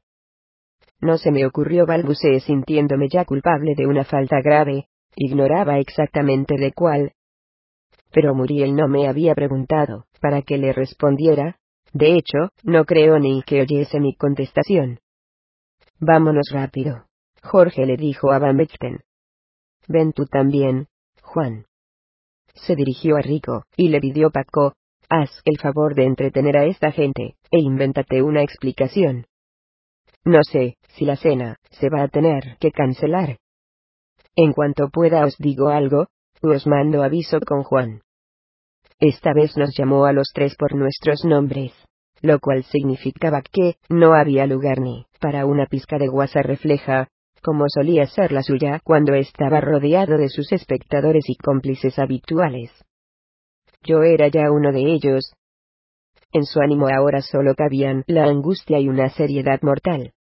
no 1.05 1.19
se 1.19 1.31
me 1.31 1.47
ocurrió 1.47 1.87
balbuceé 1.87 2.41
sintiéndome 2.41 3.09
ya 3.09 3.25
culpable 3.25 3.75
de 3.77 3.87
una 3.87 4.05
falta 4.05 4.41
grave, 4.41 4.89
ignoraba 5.15 5.79
exactamente 5.79 6.57
de 6.57 6.73
cuál. 6.73 7.13
Pero 8.11 8.35
Muriel 8.35 8.75
no 8.75 8.89
me 8.89 9.07
había 9.07 9.35
preguntado, 9.35 10.07
para 10.21 10.43
que 10.43 10.57
le 10.57 10.73
respondiera, 10.73 11.59
de 11.93 12.17
hecho, 12.17 12.49
no 12.63 12.85
creo 12.85 13.19
ni 13.19 13.43
que 13.43 13.61
oyese 13.61 14.01
mi 14.01 14.17
contestación. 14.17 14.99
Vámonos 16.01 16.49
rápido. 16.51 17.05
Jorge 17.43 17.87
le 17.87 17.97
dijo 17.97 18.33
a 18.33 18.39
Van 18.39 18.57
Bechten. 18.57 19.01
Ven 19.87 20.13
tú 20.13 20.25
también, 20.27 20.87
Juan. 21.23 21.67
Se 22.55 22.75
dirigió 22.75 23.17
a 23.17 23.21
Rico, 23.21 23.65
y 23.77 23.89
le 23.89 24.01
pidió 24.01 24.31
Paco, 24.31 24.73
haz 25.09 25.43
el 25.45 25.59
favor 25.59 25.95
de 25.95 26.05
entretener 26.05 26.57
a 26.57 26.65
esta 26.65 26.91
gente, 26.91 27.37
e 27.51 27.61
invéntate 27.61 28.23
una 28.23 28.43
explicación. 28.43 29.27
No 30.25 30.41
sé 30.43 30.77
si 30.89 31.05
la 31.05 31.17
cena 31.17 31.57
se 31.71 31.91
va 31.91 32.03
a 32.03 32.09
tener 32.09 32.57
que 32.59 32.71
cancelar. 32.71 33.39
En 34.37 34.53
cuanto 34.53 34.89
pueda 34.89 35.25
os 35.25 35.37
digo 35.39 35.69
algo, 35.69 36.07
os 36.43 36.67
mando 36.67 37.03
aviso 37.03 37.41
con 37.41 37.63
Juan. 37.63 38.01
Esta 39.01 39.33
vez 39.35 39.57
nos 39.57 39.77
llamó 39.77 40.07
a 40.07 40.13
los 40.13 40.29
tres 40.35 40.57
por 40.57 40.75
nuestros 40.75 41.25
nombres. 41.25 41.73
lo 42.25 42.41
cual 42.41 42.65
significaba 42.65 43.43
que 43.43 43.75
no 43.91 44.15
había 44.15 44.47
lugar 44.47 44.81
ni 44.81 45.05
para 45.21 45.45
una 45.45 45.67
pizca 45.67 45.99
de 45.99 46.09
guasa 46.09 46.41
refleja, 46.41 47.09
como 47.43 47.67
solía 47.69 48.07
ser 48.07 48.33
la 48.33 48.43
suya 48.43 48.81
cuando 48.83 49.13
estaba 49.13 49.61
rodeado 49.61 50.17
de 50.17 50.31
sus 50.31 50.51
espectadores 50.51 51.29
y 51.29 51.37
cómplices 51.37 51.99
habituales. 51.99 52.71
Yo 53.83 54.03
era 54.03 54.29
ya 54.29 54.51
uno 54.51 54.73
de 54.73 54.91
ellos. 54.91 55.35
En 56.35 56.47
su 56.47 56.61
ánimo 56.61 56.89
ahora 56.89 57.23
solo 57.23 57.55
cabían 57.55 58.03
la 58.09 58.25
angustia 58.25 58.81
y 58.81 58.89
una 58.89 59.09
seriedad 59.09 59.63
mortal. 59.63 60.15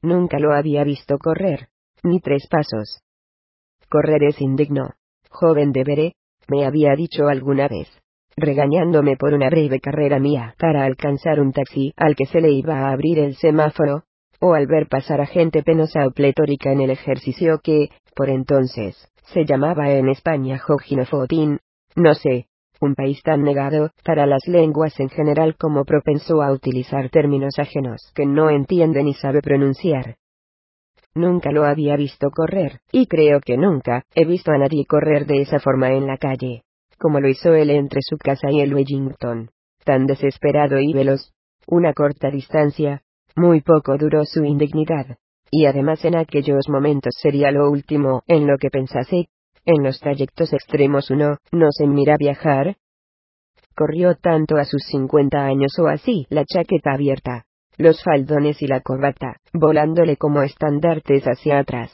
Nunca 0.00 0.38
lo 0.38 0.54
había 0.54 0.82
visto 0.82 1.18
correr, 1.18 1.68
ni 2.02 2.20
tres 2.20 2.48
pasos. 2.50 3.02
Correr 3.90 4.24
es 4.24 4.40
indigno. 4.40 4.94
Joven 5.28 5.72
deberé, 5.72 6.14
me 6.48 6.64
había 6.64 6.94
dicho 6.96 7.28
alguna 7.28 7.68
vez, 7.68 7.88
regañándome 8.34 9.18
por 9.18 9.34
una 9.34 9.50
breve 9.50 9.78
carrera 9.78 10.18
mía 10.18 10.54
para 10.58 10.84
alcanzar 10.84 11.38
un 11.38 11.52
taxi 11.52 11.92
al 11.96 12.16
que 12.16 12.24
se 12.24 12.40
le 12.40 12.52
iba 12.52 12.80
a 12.80 12.92
abrir 12.92 13.18
el 13.18 13.36
semáforo, 13.36 14.04
o 14.40 14.54
al 14.54 14.66
ver 14.66 14.88
pasar 14.88 15.20
a 15.20 15.26
gente 15.26 15.62
penosa 15.62 16.06
o 16.06 16.12
pletórica 16.12 16.72
en 16.72 16.80
el 16.80 16.90
ejercicio 16.90 17.60
que, 17.62 17.90
por 18.16 18.30
entonces, 18.30 18.96
se 19.34 19.44
llamaba 19.44 19.90
en 19.90 20.08
España 20.08 20.58
Jojinofotín, 20.58 21.60
no 21.94 22.14
sé, 22.14 22.46
un 22.80 22.94
país 22.94 23.22
tan 23.22 23.42
negado 23.42 23.90
para 24.04 24.26
las 24.26 24.46
lenguas 24.46 24.98
en 25.00 25.08
general 25.08 25.56
como 25.56 25.84
propenso 25.84 26.42
a 26.42 26.52
utilizar 26.52 27.08
términos 27.10 27.58
ajenos 27.58 28.12
que 28.14 28.26
no 28.26 28.50
entiende 28.50 29.02
ni 29.02 29.14
sabe 29.14 29.40
pronunciar. 29.40 30.16
Nunca 31.14 31.52
lo 31.52 31.64
había 31.64 31.96
visto 31.96 32.30
correr, 32.30 32.80
y 32.90 33.06
creo 33.06 33.40
que 33.40 33.56
nunca 33.56 34.02
he 34.14 34.24
visto 34.24 34.50
a 34.50 34.58
nadie 34.58 34.84
correr 34.84 35.26
de 35.26 35.42
esa 35.42 35.60
forma 35.60 35.92
en 35.92 36.06
la 36.06 36.18
calle, 36.18 36.64
como 36.98 37.20
lo 37.20 37.28
hizo 37.28 37.54
él 37.54 37.70
entre 37.70 38.00
su 38.02 38.16
casa 38.18 38.50
y 38.50 38.60
el 38.60 38.74
Wellington, 38.74 39.50
tan 39.84 40.06
desesperado 40.06 40.80
y 40.80 40.92
veloz. 40.92 41.32
Una 41.66 41.92
corta 41.94 42.30
distancia, 42.30 43.02
muy 43.36 43.60
poco 43.60 43.96
duró 43.96 44.24
su 44.24 44.44
indignidad, 44.44 45.16
y 45.50 45.66
además 45.66 46.04
en 46.04 46.16
aquellos 46.16 46.68
momentos 46.68 47.14
sería 47.20 47.50
lo 47.52 47.70
último 47.70 48.22
en 48.26 48.46
lo 48.46 48.58
que 48.58 48.70
pensase. 48.70 49.28
En 49.66 49.82
los 49.82 49.98
trayectos 49.98 50.52
extremos 50.52 51.10
uno 51.10 51.38
no 51.50 51.68
se 51.70 51.86
mira 51.86 52.16
viajar. 52.18 52.76
Corrió 53.74 54.14
tanto 54.14 54.56
a 54.56 54.64
sus 54.64 54.82
cincuenta 54.84 55.46
años 55.46 55.78
o 55.78 55.88
así, 55.88 56.26
la 56.28 56.44
chaqueta 56.44 56.92
abierta, 56.92 57.46
los 57.76 58.02
faldones 58.02 58.60
y 58.62 58.66
la 58.66 58.80
corbata, 58.80 59.38
volándole 59.52 60.16
como 60.16 60.42
estandartes 60.42 61.24
hacia 61.24 61.58
atrás, 61.58 61.90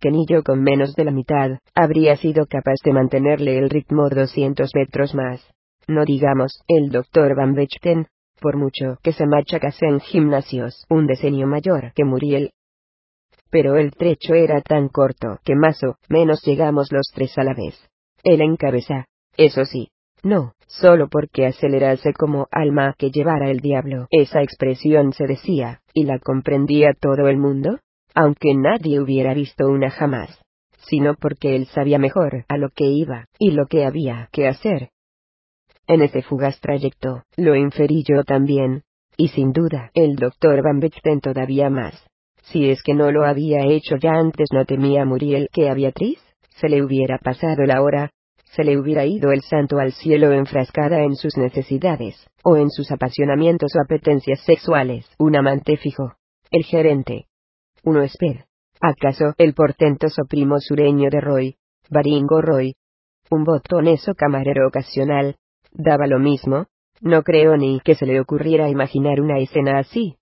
que 0.00 0.10
ni 0.10 0.26
yo 0.26 0.42
con 0.42 0.62
menos 0.62 0.94
de 0.94 1.04
la 1.04 1.10
mitad, 1.10 1.58
habría 1.74 2.16
sido 2.16 2.46
capaz 2.46 2.76
de 2.84 2.92
mantenerle 2.92 3.56
el 3.56 3.70
ritmo 3.70 4.08
doscientos 4.08 4.72
metros 4.74 5.14
más. 5.14 5.46
No 5.86 6.04
digamos, 6.04 6.60
el 6.68 6.90
doctor 6.90 7.34
Van 7.36 7.54
Bechten, 7.54 8.08
por 8.40 8.56
mucho 8.56 8.98
que 9.02 9.12
se 9.12 9.26
machacase 9.26 9.86
en 9.86 10.00
gimnasios 10.00 10.84
un 10.90 11.06
decenio 11.06 11.46
mayor 11.46 11.92
que 11.94 12.04
Muriel. 12.04 12.52
Pero 13.52 13.76
el 13.76 13.92
trecho 13.92 14.34
era 14.34 14.60
tan 14.62 14.88
corto 14.88 15.38
que 15.44 15.54
más 15.54 15.80
o 15.84 15.94
menos 16.08 16.42
llegamos 16.44 16.90
los 16.90 17.06
tres 17.14 17.38
a 17.38 17.44
la 17.44 17.54
vez. 17.54 17.78
Él 18.24 18.40
en 18.40 18.56
cabeza, 18.56 19.06
eso 19.36 19.64
sí, 19.64 19.90
no, 20.24 20.54
solo 20.66 21.08
porque 21.08 21.46
acelerase 21.46 22.12
como 22.12 22.48
alma 22.50 22.94
que 22.98 23.12
llevara 23.12 23.50
el 23.50 23.60
diablo. 23.60 24.06
Esa 24.10 24.42
expresión 24.42 25.12
se 25.12 25.26
decía, 25.26 25.82
y 25.94 26.04
la 26.04 26.18
comprendía 26.18 26.94
todo 26.98 27.28
el 27.28 27.36
mundo, 27.36 27.78
aunque 28.14 28.54
nadie 28.54 29.00
hubiera 29.00 29.34
visto 29.34 29.68
una 29.68 29.90
jamás, 29.90 30.40
sino 30.78 31.14
porque 31.14 31.54
él 31.54 31.66
sabía 31.66 31.98
mejor 31.98 32.44
a 32.48 32.56
lo 32.56 32.70
que 32.70 32.86
iba, 32.86 33.26
y 33.38 33.52
lo 33.52 33.66
que 33.66 33.84
había 33.84 34.28
que 34.32 34.48
hacer, 34.48 34.90
en 35.86 36.00
ese 36.00 36.22
fugaz 36.22 36.60
trayecto, 36.60 37.24
lo 37.36 37.56
inferí 37.56 38.04
yo 38.08 38.24
también. 38.24 38.82
Y 39.16 39.28
sin 39.28 39.52
duda, 39.52 39.90
el 39.92 40.16
doctor 40.16 40.62
Van 40.62 40.80
Bechten 40.80 41.20
todavía 41.20 41.68
más. 41.68 42.06
Si 42.42 42.70
es 42.70 42.82
que 42.82 42.94
no 42.94 43.10
lo 43.10 43.24
había 43.24 43.66
hecho 43.66 43.96
ya 43.96 44.12
antes, 44.12 44.48
no 44.52 44.64
temía 44.64 45.04
Muriel 45.04 45.48
que 45.52 45.68
a 45.68 45.74
Beatriz 45.74 46.18
se 46.60 46.68
le 46.68 46.82
hubiera 46.82 47.18
pasado 47.18 47.64
la 47.64 47.82
hora, 47.82 48.10
se 48.44 48.64
le 48.64 48.78
hubiera 48.78 49.06
ido 49.06 49.32
el 49.32 49.40
santo 49.42 49.78
al 49.78 49.92
cielo 49.92 50.32
enfrascada 50.32 51.02
en 51.02 51.16
sus 51.16 51.36
necesidades, 51.36 52.28
o 52.44 52.56
en 52.56 52.70
sus 52.70 52.90
apasionamientos 52.90 53.72
o 53.76 53.80
apetencias 53.82 54.40
sexuales. 54.40 55.08
Un 55.18 55.36
amante 55.36 55.76
fijo. 55.76 56.14
El 56.50 56.64
gerente. 56.64 57.26
Uno 57.84 58.02
espera. 58.02 58.44
¿Acaso 58.80 59.34
el 59.38 59.54
portentoso 59.54 60.24
primo 60.28 60.58
sureño 60.60 61.08
de 61.10 61.20
Roy? 61.20 61.56
Baringo 61.88 62.42
Roy. 62.42 62.74
Un 63.30 63.44
botoneso 63.44 64.14
camarero 64.14 64.66
ocasional, 64.68 65.36
Daba 65.74 66.06
lo 66.06 66.18
mismo, 66.18 66.66
no 67.00 67.22
creo 67.22 67.56
ni 67.56 67.80
que 67.80 67.94
se 67.94 68.04
le 68.04 68.20
ocurriera 68.20 68.68
imaginar 68.68 69.20
una 69.20 69.38
escena 69.38 69.78
así. 69.78 70.16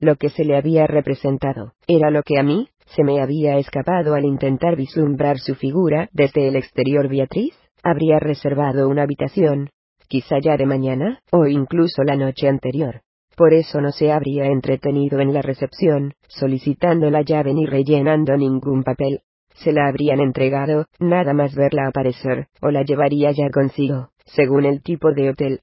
Lo 0.00 0.16
que 0.16 0.28
se 0.30 0.44
le 0.44 0.56
había 0.56 0.86
representado, 0.86 1.72
era 1.86 2.10
lo 2.10 2.22
que 2.22 2.38
a 2.38 2.42
mí, 2.42 2.68
se 2.86 3.04
me 3.04 3.20
había 3.20 3.58
escapado 3.58 4.14
al 4.14 4.24
intentar 4.24 4.76
vislumbrar 4.76 5.38
su 5.38 5.54
figura 5.54 6.08
desde 6.12 6.48
el 6.48 6.56
exterior 6.56 7.08
Beatriz, 7.08 7.54
habría 7.82 8.18
reservado 8.18 8.88
una 8.88 9.02
habitación, 9.02 9.70
quizá 10.08 10.38
ya 10.38 10.56
de 10.56 10.66
mañana, 10.66 11.20
o 11.30 11.46
incluso 11.46 12.02
la 12.02 12.16
noche 12.16 12.48
anterior. 12.48 13.02
Por 13.36 13.54
eso 13.54 13.80
no 13.80 13.92
se 13.92 14.10
habría 14.10 14.46
entretenido 14.46 15.20
en 15.20 15.32
la 15.32 15.42
recepción, 15.42 16.14
solicitando 16.26 17.10
la 17.10 17.22
llave 17.22 17.54
ni 17.54 17.66
rellenando 17.66 18.36
ningún 18.36 18.82
papel. 18.82 19.20
Se 19.54 19.72
la 19.72 19.88
habrían 19.88 20.20
entregado, 20.20 20.86
nada 20.98 21.34
más 21.34 21.54
verla 21.54 21.88
aparecer, 21.88 22.46
o 22.60 22.70
la 22.70 22.82
llevaría 22.82 23.30
ya 23.32 23.50
consigo 23.50 24.10
según 24.34 24.64
el 24.64 24.82
tipo 24.82 25.12
de 25.12 25.30
hotel. 25.30 25.60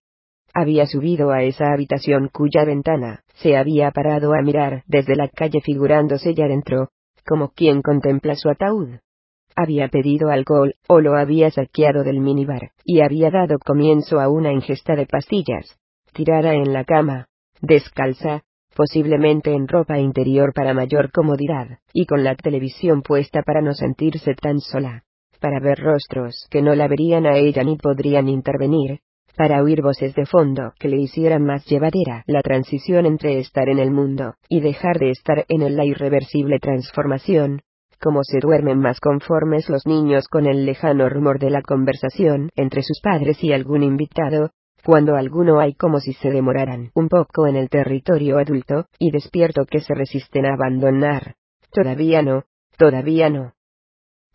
Había 0.58 0.86
subido 0.86 1.32
a 1.32 1.44
esa 1.44 1.74
habitación 1.74 2.30
cuya 2.32 2.64
ventana 2.64 3.24
se 3.34 3.58
había 3.58 3.92
parado 3.92 4.34
a 4.34 4.42
mirar 4.42 4.84
desde 4.88 5.18
la 5.18 5.28
calle 5.28 5.60
figurándose 5.60 6.34
ya 6.34 6.48
dentro, 6.48 6.92
como 7.28 7.50
quien 7.50 7.82
contempla 7.82 8.36
su 8.36 8.48
ataúd. 8.50 9.00
Había 9.54 9.90
pedido 9.90 10.30
alcohol, 10.30 10.76
o 10.88 11.02
lo 11.02 11.18
había 11.18 11.52
saqueado 11.52 12.06
del 12.06 12.22
minibar, 12.22 12.72
y 12.86 13.02
había 13.02 13.32
dado 13.32 13.60
comienzo 13.60 14.22
a 14.22 14.30
una 14.30 14.54
ingesta 14.54 14.96
de 14.96 15.06
pastillas. 15.06 15.78
Tirada 16.14 16.54
en 16.54 16.72
la 16.72 16.86
cama, 16.86 17.28
descalza, 17.62 18.44
posiblemente 18.74 19.52
en 19.54 19.68
ropa 19.68 20.00
interior 20.00 20.54
para 20.54 20.74
mayor 20.74 21.12
comodidad, 21.12 21.80
y 21.92 22.06
con 22.06 22.24
la 22.24 22.34
televisión 22.36 23.02
puesta 23.02 23.44
para 23.44 23.62
no 23.62 23.74
sentirse 23.74 24.36
tan 24.36 24.62
sola 24.62 25.04
para 25.42 25.60
ver 25.60 25.78
rostros 25.80 26.48
que 26.50 26.62
no 26.62 26.74
la 26.74 26.88
verían 26.88 27.26
a 27.28 27.36
ella 27.38 27.62
ni 27.64 27.76
podrían 27.78 28.30
intervenir, 28.30 29.02
para 29.36 29.62
oír 29.62 29.82
voces 29.82 30.16
de 30.16 30.26
fondo 30.26 30.74
que 30.80 30.88
le 30.88 30.98
hicieran 30.98 31.44
más 31.44 31.66
llevadera 31.66 32.24
la 32.28 32.42
transición 32.42 33.06
entre 33.06 33.40
estar 33.40 33.70
en 33.70 33.80
el 33.80 33.92
mundo 33.92 34.36
y 34.50 34.62
dejar 34.62 35.00
de 35.00 35.12
estar 35.12 35.46
en 35.50 35.62
él 35.62 35.76
la 35.76 35.86
irreversible 35.86 36.60
transformación, 36.60 37.62
como 38.00 38.24
se 38.24 38.40
duermen 38.40 38.80
más 38.80 39.00
conformes 39.00 39.70
los 39.70 39.86
niños 39.86 40.28
con 40.28 40.46
el 40.46 40.66
lejano 40.66 41.10
rumor 41.10 41.40
de 41.40 41.50
la 41.50 41.62
conversación 41.62 42.50
entre 42.56 42.84
sus 42.84 43.00
padres 43.02 43.44
y 43.44 43.54
algún 43.54 43.84
invitado, 43.84 44.52
cuando 44.84 45.16
alguno 45.16 45.60
hay 45.60 45.74
como 45.74 46.00
si 46.00 46.14
se 46.14 46.30
demoraran 46.30 46.92
un 46.94 47.10
poco 47.10 47.48
en 47.48 47.56
el 47.56 47.70
territorio 47.70 48.38
adulto, 48.38 48.86
y 49.00 49.10
despierto 49.10 49.66
que 49.66 49.80
se 49.80 49.96
resisten 49.96 50.46
a 50.46 50.54
abandonar. 50.54 51.36
Todavía 51.72 52.22
no, 52.22 52.44
todavía 52.78 53.30
no. 53.30 53.54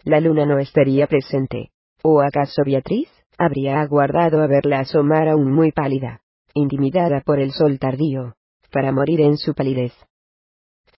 La 0.02 0.18
luna 0.20 0.46
no 0.46 0.58
estaría 0.58 1.06
presente. 1.06 1.70
¿O 2.02 2.20
acaso 2.20 2.62
Beatriz? 2.64 3.08
Habría 3.42 3.80
aguardado 3.80 4.42
a 4.42 4.46
verla 4.46 4.80
asomar 4.80 5.26
aún 5.26 5.50
muy 5.50 5.72
pálida, 5.72 6.20
intimidada 6.52 7.22
por 7.22 7.38
el 7.40 7.52
sol 7.52 7.78
tardío, 7.78 8.34
para 8.70 8.92
morir 8.92 9.22
en 9.22 9.38
su 9.38 9.54
palidez. 9.54 9.94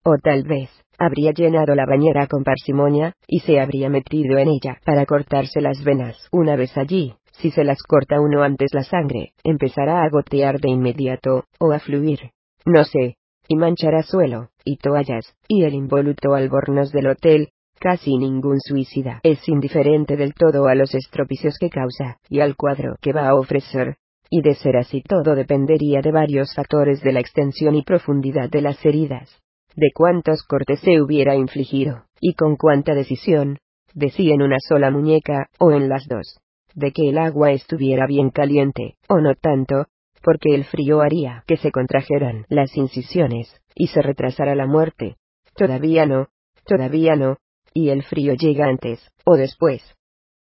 O 0.03 0.17
tal 0.17 0.45
vez, 0.45 0.71
habría 0.99 1.33
llenado 1.33 1.75
la 1.75 1.85
bañera 1.85 2.27
con 2.29 2.43
parsimonia, 2.43 3.13
y 3.27 3.41
se 3.41 3.61
habría 3.61 3.91
metido 3.91 4.39
en 4.39 4.49
ella 4.49 4.79
para 4.87 5.05
cortarse 5.05 5.61
las 5.61 5.85
venas. 5.85 6.17
Una 6.33 6.57
vez 6.57 6.79
allí, 6.79 7.13
si 7.33 7.51
se 7.51 7.63
las 7.63 7.83
corta 7.83 8.23
uno 8.23 8.43
antes 8.43 8.73
la 8.73 8.85
sangre, 8.85 9.35
empezará 9.45 10.03
a 10.03 10.09
gotear 10.09 10.61
de 10.61 10.71
inmediato, 10.71 11.45
o 11.59 11.73
a 11.73 11.79
fluir. 11.79 12.31
No 12.65 12.85
sé. 12.85 13.19
Y 13.49 13.57
manchará 13.57 14.03
suelo, 14.03 14.49
y 14.65 14.79
toallas, 14.79 15.37
y 15.47 15.65
el 15.65 15.75
involuto 15.75 16.33
albornoz 16.33 16.91
del 16.91 17.09
hotel, 17.09 17.51
Casi 17.81 18.19
ningún 18.19 18.61
suicida. 18.61 19.21
Es 19.23 19.49
indiferente 19.49 20.19
del 20.19 20.35
todo 20.35 20.67
a 20.67 20.75
los 20.75 20.95
estropicios 20.95 21.57
que 21.59 21.71
causa, 21.71 22.19
y 22.29 22.41
al 22.41 22.55
cuadro 22.55 22.97
que 23.01 23.15
va 23.15 23.27
a 23.27 23.35
ofrecer. 23.35 23.97
Y 24.29 24.43
de 24.43 24.55
ser 24.55 24.77
así 24.77 25.01
todo 25.01 25.35
dependería 25.35 26.03
de 26.03 26.13
varios 26.13 26.55
factores 26.55 27.01
de 27.01 27.13
la 27.13 27.21
extensión 27.21 27.75
y 27.75 27.83
profundidad 27.83 28.51
de 28.51 28.61
las 28.61 28.85
heridas, 28.85 29.35
de 29.77 29.93
cuántos 29.95 30.43
cortes 30.43 30.81
se 30.81 31.01
hubiera 31.01 31.37
infligido, 31.37 32.05
y 32.21 32.35
con 32.35 32.57
cuánta 32.57 32.95
decisión, 32.95 33.57
de 33.95 34.11
si 34.11 34.31
en 34.31 34.43
una 34.43 34.59
sola 34.61 34.91
muñeca, 34.91 35.49
o 35.59 35.73
en 35.73 35.89
las 35.89 36.07
dos, 36.07 36.39
de 36.75 36.93
que 36.93 37.09
el 37.09 37.17
agua 37.17 37.53
estuviera 37.53 38.07
bien 38.07 38.29
caliente, 38.29 38.99
o 39.09 39.21
no 39.21 39.35
tanto, 39.37 39.87
porque 40.23 40.55
el 40.55 40.65
frío 40.65 41.01
haría 41.01 41.45
que 41.47 41.57
se 41.57 41.73
contrajeran 41.73 42.45
las 42.51 42.77
incisiones, 42.77 43.59
y 43.75 43.87
se 43.87 44.03
retrasara 44.03 44.55
la 44.55 44.67
muerte. 44.67 45.17
Todavía 45.57 46.05
no, 46.05 46.29
todavía 46.67 47.17
no, 47.17 47.39
y 47.73 47.91
el 47.91 48.03
frío 48.03 48.35
llega 48.35 48.67
antes, 48.67 49.01
o 49.25 49.37
después. 49.37 49.83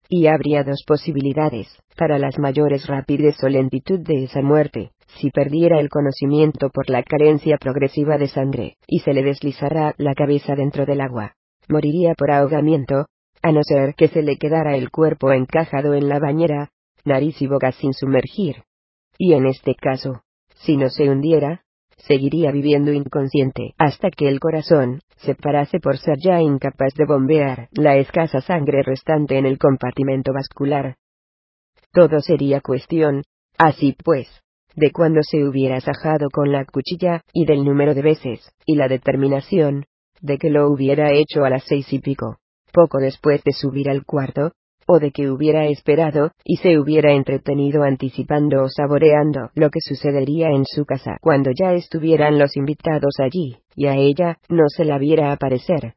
Y 0.08 0.28
habría 0.28 0.64
dos 0.64 0.84
posibilidades, 0.88 1.68
para 1.96 2.18
las 2.18 2.40
mayores 2.40 2.88
rapidez 2.88 3.36
o 3.44 3.50
lentitud 3.50 4.00
de 4.00 4.24
esa 4.24 4.42
muerte, 4.42 4.92
si 5.18 5.30
perdiera 5.30 5.80
el 5.80 5.90
conocimiento 5.90 6.70
por 6.70 6.90
la 6.90 7.04
carencia 7.04 7.58
progresiva 7.58 8.18
de 8.18 8.28
sangre, 8.28 8.78
y 8.88 9.00
se 9.00 9.14
le 9.14 9.24
deslizara 9.24 9.94
la 9.98 10.16
cabeza 10.16 10.56
dentro 10.56 10.86
del 10.86 11.02
agua. 11.02 11.36
Moriría 11.68 12.16
por 12.16 12.32
ahogamiento, 12.32 13.06
a 13.42 13.52
no 13.52 13.62
ser 13.64 13.94
que 13.96 14.08
se 14.08 14.22
le 14.22 14.38
quedara 14.38 14.76
el 14.76 14.90
cuerpo 14.90 15.32
encajado 15.32 15.94
en 15.94 16.10
la 16.10 16.20
bañera, 16.20 16.72
nariz 17.06 17.42
y 17.42 17.48
boca 17.48 17.72
sin 17.72 17.94
sumergir. 17.94 18.64
Y 19.18 19.34
en 19.34 19.46
este 19.46 19.76
caso, 19.76 20.24
si 20.56 20.78
no 20.78 20.90
se 20.90 21.10
hundiera, 21.10 21.64
seguiría 22.00 22.52
viviendo 22.52 22.92
inconsciente 22.92 23.74
hasta 23.78 24.10
que 24.10 24.28
el 24.28 24.40
corazón 24.40 25.02
se 25.18 25.36
parase 25.36 25.80
por 25.80 25.98
ser 25.98 26.18
ya 26.24 26.42
incapaz 26.42 26.94
de 26.96 27.06
bombear 27.06 27.68
la 27.72 27.98
escasa 27.98 28.42
sangre 28.42 28.84
restante 28.84 29.38
en 29.38 29.46
el 29.46 29.58
compartimento 29.58 30.32
vascular. 30.34 30.96
Todo 31.92 32.20
sería 32.22 32.62
cuestión, 32.62 33.24
así 33.58 33.96
pues, 34.04 34.28
de 34.76 34.92
cuando 34.92 35.22
se 35.24 35.44
hubiera 35.44 35.82
sajado 35.82 36.30
con 36.32 36.52
la 36.52 36.66
cuchilla, 36.66 37.22
y 37.34 37.46
del 37.46 37.66
número 37.66 37.94
de 37.94 38.02
veces, 38.02 38.52
y 38.66 38.76
la 38.76 38.88
determinación, 38.88 39.86
de 40.22 40.38
que 40.38 40.50
lo 40.50 40.70
hubiera 40.70 41.12
hecho 41.12 41.44
a 41.44 41.50
las 41.50 41.64
seis 41.66 41.92
y 41.92 42.00
pico, 42.00 42.38
poco 42.72 43.00
después 43.00 43.44
de 43.44 43.52
subir 43.52 43.90
al 43.90 44.06
cuarto, 44.06 44.52
o 44.92 45.00
de 45.00 45.12
que 45.12 45.30
hubiera 45.30 45.68
esperado, 45.68 46.32
y 46.44 46.58
se 46.58 46.80
hubiera 46.80 47.14
entretenido 47.14 47.84
anticipando 47.84 48.64
o 48.64 48.70
saboreando 48.70 49.52
lo 49.54 49.70
que 49.70 49.82
sucedería 49.82 50.48
en 50.50 50.66
su 50.66 50.84
casa 50.84 51.18
cuando 51.22 51.52
ya 51.52 51.74
estuvieran 51.74 52.40
los 52.40 52.58
invitados 52.58 53.14
allí, 53.20 53.58
y 53.76 53.86
a 53.86 53.96
ella 53.96 54.40
no 54.50 54.64
se 54.68 54.86
la 54.86 54.98
viera 54.98 55.32
aparecer. 55.32 55.94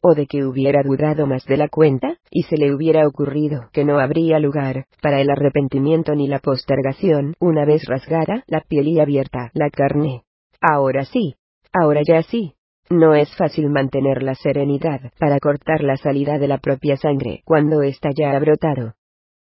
O 0.00 0.14
de 0.14 0.26
que 0.26 0.46
hubiera 0.46 0.82
dudado 0.82 1.26
más 1.26 1.44
de 1.44 1.58
la 1.58 1.68
cuenta, 1.68 2.16
y 2.30 2.44
se 2.44 2.56
le 2.56 2.74
hubiera 2.74 3.06
ocurrido 3.06 3.68
que 3.74 3.84
no 3.84 3.98
habría 3.98 4.38
lugar 4.38 4.86
para 5.02 5.20
el 5.20 5.28
arrepentimiento 5.28 6.14
ni 6.14 6.26
la 6.26 6.38
postergación 6.38 7.34
una 7.40 7.66
vez 7.66 7.84
rasgada 7.86 8.42
la 8.46 8.62
piel 8.62 8.88
y 8.88 9.00
abierta 9.00 9.50
la 9.52 9.68
carne. 9.68 10.22
Ahora 10.62 11.04
sí, 11.04 11.34
ahora 11.74 12.00
ya 12.08 12.22
sí, 12.22 12.54
no 12.90 13.14
es 13.14 13.34
fácil 13.36 13.70
mantener 13.70 14.22
la 14.22 14.34
serenidad 14.34 15.12
para 15.18 15.38
cortar 15.38 15.82
la 15.82 15.96
salida 15.96 16.38
de 16.38 16.48
la 16.48 16.58
propia 16.58 16.96
sangre 16.96 17.40
cuando 17.44 17.82
está 17.82 18.10
ya 18.12 18.36
brotado. 18.40 18.94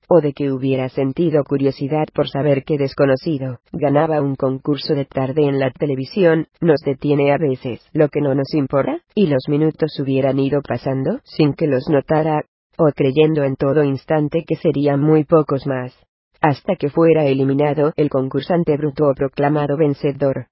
O 0.06 0.20
de 0.20 0.32
que 0.32 0.52
hubiera 0.52 0.88
sentido 0.90 1.44
curiosidad 1.44 2.06
por 2.14 2.28
saber 2.28 2.64
qué 2.64 2.76
desconocido 2.76 3.60
ganaba 3.72 4.20
un 4.20 4.36
concurso 4.36 4.94
de 4.94 5.06
tarde 5.06 5.46
en 5.46 5.58
la 5.58 5.70
televisión, 5.70 6.46
nos 6.60 6.80
detiene 6.80 7.32
a 7.32 7.38
veces 7.38 7.86
lo 7.92 8.08
que 8.08 8.20
no 8.20 8.34
nos 8.34 8.52
importa, 8.54 9.00
y 9.14 9.26
los 9.26 9.48
minutos 9.48 9.98
hubieran 9.98 10.38
ido 10.38 10.60
pasando 10.62 11.20
sin 11.24 11.54
que 11.54 11.66
los 11.66 11.88
notara, 11.88 12.42
o 12.76 12.90
creyendo 12.94 13.44
en 13.44 13.56
todo 13.56 13.82
instante 13.82 14.44
que 14.46 14.56
serían 14.56 15.00
muy 15.00 15.24
pocos 15.24 15.66
más, 15.66 15.94
hasta 16.40 16.76
que 16.76 16.90
fuera 16.90 17.24
eliminado 17.24 17.92
el 17.96 18.08
concursante 18.08 18.76
bruto 18.76 19.08
o 19.08 19.14
proclamado 19.14 19.76
vencedor. 19.76 20.46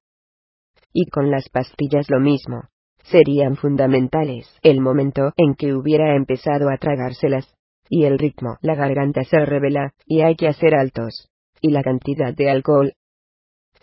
Y 0.92 1.08
con 1.10 1.30
las 1.30 1.48
pastillas 1.50 2.10
lo 2.10 2.20
mismo 2.20 2.62
serían 3.10 3.56
fundamentales 3.56 4.48
el 4.62 4.80
momento 4.80 5.32
en 5.36 5.54
que 5.54 5.74
hubiera 5.74 6.16
empezado 6.16 6.70
a 6.70 6.78
tragárselas. 6.78 7.52
Y 7.88 8.04
el 8.04 8.18
ritmo, 8.18 8.56
la 8.62 8.74
garganta 8.74 9.22
se 9.24 9.38
revela, 9.44 9.92
y 10.06 10.22
hay 10.22 10.34
que 10.34 10.48
hacer 10.48 10.74
altos. 10.74 11.28
Y 11.60 11.70
la 11.70 11.82
cantidad 11.82 12.34
de 12.34 12.50
alcohol. 12.50 12.94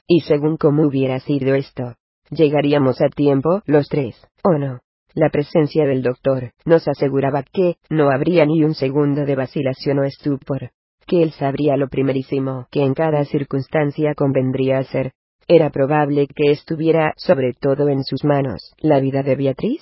Y 0.08 0.22
según 0.22 0.58
cómo 0.58 0.84
hubiera 0.84 1.20
sido 1.20 1.56
esto, 1.56 1.96
llegaríamos 2.30 3.02
a 3.02 3.08
tiempo 3.10 3.62
los 3.66 3.88
tres, 3.88 4.16
¿o 4.44 4.58
no? 4.58 4.82
La 5.14 5.30
presencia 5.30 5.86
del 5.86 6.02
doctor 6.02 6.52
nos 6.66 6.88
aseguraba 6.88 7.44
que 7.44 7.76
no 7.90 8.10
habría 8.10 8.46
ni 8.46 8.64
un 8.64 8.74
segundo 8.74 9.26
de 9.26 9.36
vacilación 9.36 10.00
o 10.00 10.04
estupor, 10.04 10.72
que 11.06 11.22
él 11.22 11.32
sabría 11.32 11.78
lo 11.78 11.88
primerísimo 11.88 12.68
que 12.72 12.84
en 12.84 12.94
cada 12.94 13.24
circunstancia 13.26 14.16
convendría 14.16 14.80
hacer, 14.80 15.14
era 15.48 15.70
probable 15.70 16.28
que 16.28 16.52
estuviera 16.52 17.14
sobre 17.18 17.54
todo 17.54 17.90
en 17.90 18.04
sus 18.04 18.24
manos 18.24 18.74
la 18.80 19.00
vida 19.00 19.24
de 19.24 19.36
Beatriz, 19.36 19.82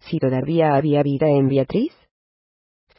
si 0.00 0.18
todavía 0.18 0.74
había 0.74 1.02
vida 1.02 1.28
en 1.28 1.48
Beatriz. 1.48 1.92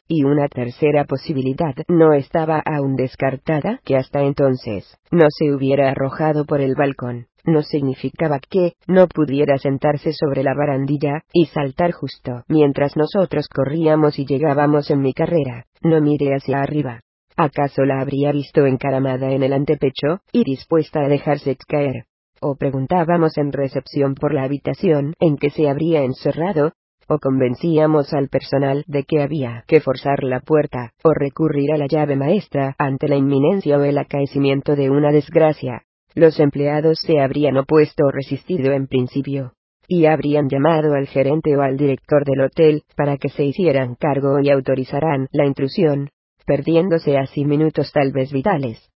Y 0.08 0.24
una 0.24 0.48
tercera 0.48 1.04
posibilidad 1.04 1.74
no 1.88 2.12
estaba 2.12 2.60
aún 2.64 2.96
descartada 2.96 3.80
que 3.84 3.96
hasta 3.96 4.22
entonces 4.22 4.98
no 5.10 5.26
se 5.30 5.52
hubiera 5.52 5.90
arrojado 5.90 6.44
por 6.44 6.60
el 6.60 6.74
balcón. 6.74 7.28
No 7.44 7.62
significaba 7.62 8.38
que 8.38 8.74
no 8.86 9.08
pudiera 9.08 9.58
sentarse 9.58 10.12
sobre 10.12 10.44
la 10.44 10.54
barandilla 10.54 11.24
y 11.32 11.46
saltar 11.46 11.92
justo 11.92 12.44
mientras 12.46 12.96
nosotros 12.96 13.48
corríamos 13.48 14.18
y 14.18 14.26
llegábamos 14.26 14.90
en 14.90 15.00
mi 15.00 15.12
carrera. 15.12 15.66
No 15.82 16.00
mire 16.00 16.34
hacia 16.34 16.60
arriba, 16.60 17.00
¿Acaso 17.36 17.84
la 17.84 18.00
habría 18.00 18.32
visto 18.32 18.66
encaramada 18.66 19.30
en 19.32 19.42
el 19.42 19.52
antepecho, 19.52 20.20
y 20.32 20.44
dispuesta 20.44 21.00
a 21.00 21.08
dejarse 21.08 21.56
caer? 21.66 22.04
O 22.40 22.56
preguntábamos 22.56 23.38
en 23.38 23.52
recepción 23.52 24.14
por 24.14 24.34
la 24.34 24.42
habitación 24.42 25.14
en 25.20 25.36
que 25.36 25.50
se 25.50 25.68
habría 25.68 26.02
encerrado, 26.02 26.72
o 27.08 27.18
convencíamos 27.18 28.12
al 28.12 28.28
personal 28.28 28.84
de 28.86 29.04
que 29.04 29.22
había 29.22 29.64
que 29.66 29.80
forzar 29.80 30.22
la 30.24 30.40
puerta, 30.40 30.92
o 31.02 31.12
recurrir 31.14 31.72
a 31.72 31.78
la 31.78 31.86
llave 31.86 32.16
maestra 32.16 32.74
ante 32.78 33.08
la 33.08 33.16
inminencia 33.16 33.78
o 33.78 33.82
el 33.82 33.98
acaecimiento 33.98 34.76
de 34.76 34.90
una 34.90 35.10
desgracia. 35.10 35.82
Los 36.14 36.38
empleados 36.40 36.98
se 37.00 37.20
habrían 37.20 37.56
opuesto 37.56 38.04
o 38.06 38.10
resistido 38.10 38.72
en 38.72 38.86
principio, 38.86 39.54
y 39.88 40.06
habrían 40.06 40.48
llamado 40.48 40.94
al 40.94 41.06
gerente 41.06 41.56
o 41.56 41.62
al 41.62 41.76
director 41.76 42.24
del 42.24 42.42
hotel 42.42 42.82
para 42.96 43.16
que 43.16 43.30
se 43.30 43.44
hicieran 43.44 43.94
cargo 43.94 44.38
y 44.40 44.50
autorizaran 44.50 45.28
la 45.32 45.46
intrusión, 45.46 46.10
perdiéndose 46.46 47.18
así 47.18 47.44
minutos 47.44 47.92
tal 47.92 48.12
vez 48.12 48.32
vitales. 48.32 48.92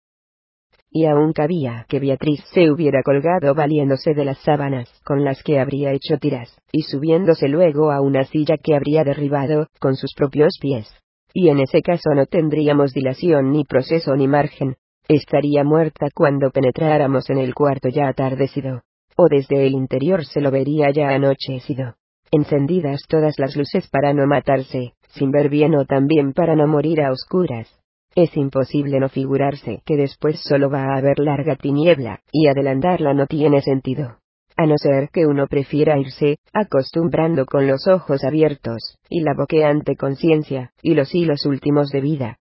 Y 0.96 1.06
aún 1.06 1.34
cabía 1.34 1.86
que 1.90 2.00
Beatriz 2.00 2.44
se 2.54 2.70
hubiera 2.70 3.02
colgado 3.02 3.56
valiéndose 3.56 4.14
de 4.14 4.26
las 4.26 4.38
sábanas 4.44 4.90
con 5.04 5.24
las 5.24 5.42
que 5.42 5.60
habría 5.60 5.92
hecho 5.92 6.20
tiras, 6.20 6.56
y 6.72 6.84
subiéndose 6.84 7.48
luego 7.48 7.92
a 7.92 8.00
una 8.00 8.26
silla 8.26 8.58
que 8.58 8.76
habría 8.76 9.04
derribado 9.04 9.68
con 9.80 9.96
sus 9.96 10.14
propios 10.14 10.58
pies. 10.62 10.88
Y 11.34 11.50
en 11.50 11.60
ese 11.60 11.82
caso 11.82 12.14
no 12.14 12.28
tendríamos 12.28 12.94
dilación 12.94 13.52
ni 13.52 13.64
proceso 13.66 14.16
ni 14.16 14.28
margen. 14.28 14.76
Estaría 15.08 15.64
muerta 15.64 16.10
cuando 16.14 16.52
penetráramos 16.52 17.28
en 17.32 17.40
el 17.40 17.56
cuarto 17.56 17.90
ya 17.90 18.08
atardecido. 18.08 18.84
O 19.18 19.28
desde 19.28 19.66
el 19.66 19.74
interior 19.74 20.26
se 20.26 20.42
lo 20.42 20.52
vería 20.52 20.92
ya 20.92 21.10
anochecido. 21.10 21.96
Encendidas 22.32 23.02
todas 23.08 23.34
las 23.38 23.56
luces 23.56 23.90
para 23.90 24.14
no 24.14 24.28
matarse, 24.28 24.94
sin 25.14 25.32
ver 25.32 25.50
bien 25.50 25.76
o 25.76 25.86
también 25.86 26.34
para 26.34 26.56
no 26.56 26.68
morir 26.68 27.02
a 27.02 27.12
oscuras. 27.12 27.70
Es 28.16 28.36
imposible 28.38 29.00
no 29.00 29.10
figurarse 29.10 29.82
que 29.86 29.98
después 29.98 30.40
solo 30.44 30.70
va 30.70 30.94
a 30.94 30.98
haber 30.98 31.20
larga 31.20 31.56
tiniebla, 31.56 32.20
y 32.32 32.48
adelantarla 32.48 33.14
no 33.14 33.26
tiene 33.26 33.62
sentido. 33.62 34.18
A 34.56 34.68
no 34.68 34.78
ser 34.78 35.10
que 35.10 35.26
uno 35.26 35.48
prefiera 35.48 35.98
irse, 35.98 36.38
acostumbrando 36.54 37.46
con 37.46 37.66
los 37.66 37.88
ojos 37.88 38.24
abiertos, 38.24 39.00
y 39.10 39.22
la 39.22 39.34
boqueante 39.36 39.96
conciencia, 39.96 40.72
y 40.84 40.94
los 40.94 41.14
hilos 41.16 41.46
últimos 41.46 41.90
de 41.90 42.02
vida. 42.02 42.38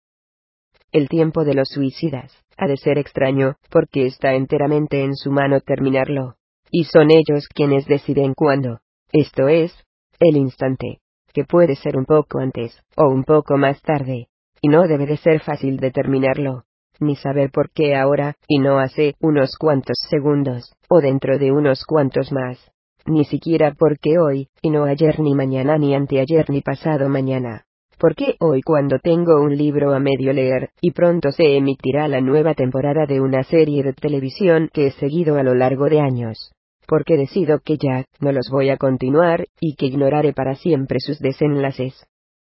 El 0.91 1.09
tiempo 1.09 1.45
de 1.45 1.55
los 1.55 1.69
suicidas, 1.69 2.33
ha 2.57 2.67
de 2.67 2.77
ser 2.77 2.99
extraño, 2.99 3.55
porque 3.71 4.07
está 4.07 4.35
enteramente 4.35 5.05
en 5.05 5.15
su 5.15 5.31
mano 5.31 5.61
terminarlo. 5.61 6.35
Y 6.69 6.85
son 6.85 7.11
ellos 7.13 7.47
quienes 7.53 7.87
deciden 7.87 8.35
cuándo. 8.35 8.81
Esto 9.13 9.49
es, 9.49 9.73
el 10.19 10.37
instante 10.37 11.00
que 11.33 11.44
puede 11.44 11.76
ser 11.76 11.97
un 11.97 12.05
poco 12.05 12.39
antes, 12.39 12.81
o 12.97 13.09
un 13.09 13.25
poco 13.25 13.57
más 13.57 13.81
tarde, 13.83 14.28
y 14.60 14.68
no 14.68 14.86
debe 14.86 15.07
de 15.07 15.17
ser 15.17 15.41
fácil 15.41 15.78
determinarlo, 15.78 16.65
ni 17.00 17.17
saber 17.17 17.50
por 17.50 17.70
qué 17.70 17.97
ahora, 17.97 18.34
y 18.47 18.59
no 18.59 18.78
hace 18.78 19.15
unos 19.20 19.57
cuantos 19.59 19.97
segundos, 20.09 20.73
o 20.89 21.00
dentro 21.00 21.39
de 21.39 21.52
unos 21.52 21.84
cuantos 21.84 22.31
más, 22.33 22.70
ni 23.07 23.25
siquiera 23.25 23.73
por 23.73 23.99
qué 23.99 24.18
hoy, 24.18 24.49
y 24.62 24.70
no 24.70 24.84
ayer 24.84 25.20
ni 25.20 25.34
mañana 25.34 25.78
ni 25.78 25.94
anteayer 25.94 26.50
ni 26.50 26.60
pasado 26.60 27.09
mañana. 27.09 27.65
¿Por 27.99 28.15
qué 28.15 28.36
hoy 28.41 28.62
cuando 28.62 28.99
tengo 28.99 29.42
un 29.42 29.57
libro 29.57 29.92
a 29.92 29.99
medio 29.99 30.33
leer, 30.33 30.70
y 30.81 30.92
pronto 30.92 31.33
se 31.33 31.57
emitirá 31.57 32.09
la 32.09 32.20
nueva 32.20 32.55
temporada 32.55 33.05
de 33.07 33.20
una 33.20 33.42
serie 33.42 33.83
de 33.83 33.92
televisión 33.92 34.70
que 34.73 34.86
he 34.86 34.91
seguido 34.92 35.36
a 35.36 35.42
lo 35.42 35.55
largo 35.55 35.86
de 35.86 36.00
años? 36.00 36.52
Porque 36.91 37.17
decido 37.17 37.60
que 37.60 37.77
ya 37.77 38.05
no 38.19 38.33
los 38.33 38.51
voy 38.51 38.69
a 38.69 38.77
continuar, 38.77 39.47
y 39.60 39.77
que 39.77 39.86
ignoraré 39.86 40.33
para 40.33 40.57
siempre 40.57 40.99
sus 40.99 41.20
desenlaces. 41.20 41.94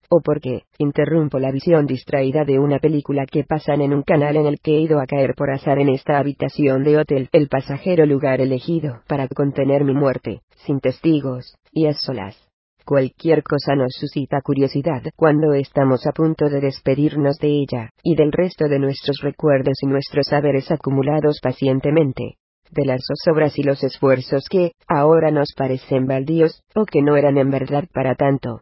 O 0.09 0.22
porque 0.24 0.61
interrumpo 0.77 1.40
la 1.40 1.51
visión 1.51 1.88
distraída 1.88 2.45
de 2.45 2.59
una 2.59 2.77
película 2.77 3.25
que 3.25 3.43
pasan 3.45 3.82
en 3.82 3.95
un 3.95 4.03
canal 4.03 4.35
en 4.35 4.45
el 4.45 4.59
que 4.59 4.77
he 4.77 4.82
ido 4.82 4.99
a 4.99 5.07
caer 5.07 5.33
por 5.35 5.49
azar 5.49 5.80
en 5.80 5.90
esta 5.90 6.19
habitación 6.19 6.83
de 6.83 6.99
hotel, 6.99 7.30
el 7.32 7.48
pasajero 7.48 8.06
lugar 8.06 8.40
elegido 8.40 9.01
para 9.07 9.27
contener 9.27 9.83
mi 9.83 9.95
muerte, 9.95 10.41
sin 10.67 10.82
testigos, 10.82 11.56
y 11.72 11.88
a 11.88 11.93
solas. 11.93 12.38
Cualquier 12.85 13.41
cosa 13.41 13.75
nos 13.75 13.93
suscita 13.99 14.41
curiosidad 14.41 15.01
cuando 15.16 15.53
estamos 15.56 16.06
a 16.06 16.11
punto 16.11 16.48
de 16.48 16.61
despedirnos 16.61 17.40
de 17.40 17.48
ella, 17.48 17.90
y 18.03 18.16
del 18.16 18.32
resto 18.32 18.67
de 18.67 18.77
nuestros 18.77 19.17
recuerdos 19.24 19.80
y 19.82 19.88
nuestros 19.88 20.27
saberes 20.27 20.69
acumulados 20.69 21.40
pacientemente 21.41 22.38
de 22.72 22.86
las 22.86 23.02
zozobras 23.06 23.58
y 23.58 23.64
los 23.64 23.84
esfuerzos 23.84 24.48
que, 24.50 24.72
ahora 24.88 25.32
nos 25.32 25.54
parecen 25.56 26.06
baldíos, 26.06 26.64
o 26.76 26.86
que 26.86 27.02
no 27.02 27.16
eran 27.16 27.38
en 27.38 27.50
verdad 27.50 27.86
para 27.94 28.16
tanto. 28.16 28.62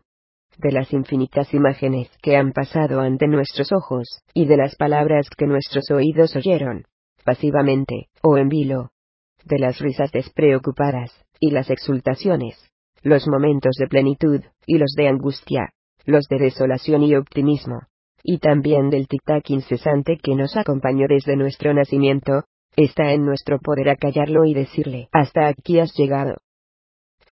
De 0.58 0.72
las 0.72 0.94
infinitas 0.94 1.54
imágenes 1.54 2.10
que 2.22 2.38
han 2.38 2.54
pasado 2.54 3.02
ante 3.02 3.28
nuestros 3.28 3.72
ojos, 3.72 4.22
y 4.34 4.46
de 4.46 4.58
las 4.58 4.76
palabras 4.76 5.28
que 5.36 5.48
nuestros 5.48 5.90
oídos 5.92 6.36
oyeron. 6.36 6.86
pasivamente, 7.24 8.10
o 8.22 8.38
en 8.38 8.50
vilo. 8.50 8.92
De 9.46 9.58
las 9.58 9.80
risas 9.80 10.12
despreocupadas, 10.12 11.12
y 11.40 11.50
las 11.52 11.72
exultaciones, 11.72 12.56
los 13.02 13.28
momentos 13.28 13.76
de 13.80 13.88
plenitud, 13.88 14.42
y 14.68 14.78
los 14.78 14.94
de 14.96 15.08
angustia, 15.08 15.74
los 16.06 16.28
de 16.28 16.38
desolación 16.38 17.04
y 17.04 17.16
optimismo, 17.16 17.82
y 18.24 18.40
también 18.40 18.90
del 18.90 19.08
tic-tac 19.08 19.50
incesante 19.50 20.18
que 20.18 20.36
nos 20.36 20.56
acompañó 20.56 21.08
desde 21.08 21.36
nuestro 21.36 21.74
nacimiento, 21.74 22.44
está 22.76 23.14
en 23.14 23.26
nuestro 23.26 23.60
poder 23.60 23.90
acallarlo 23.90 24.46
y 24.46 24.54
decirle, 24.54 25.08
hasta 25.12 25.48
aquí 25.48 25.80
has 25.80 25.94
llegado. 25.96 26.38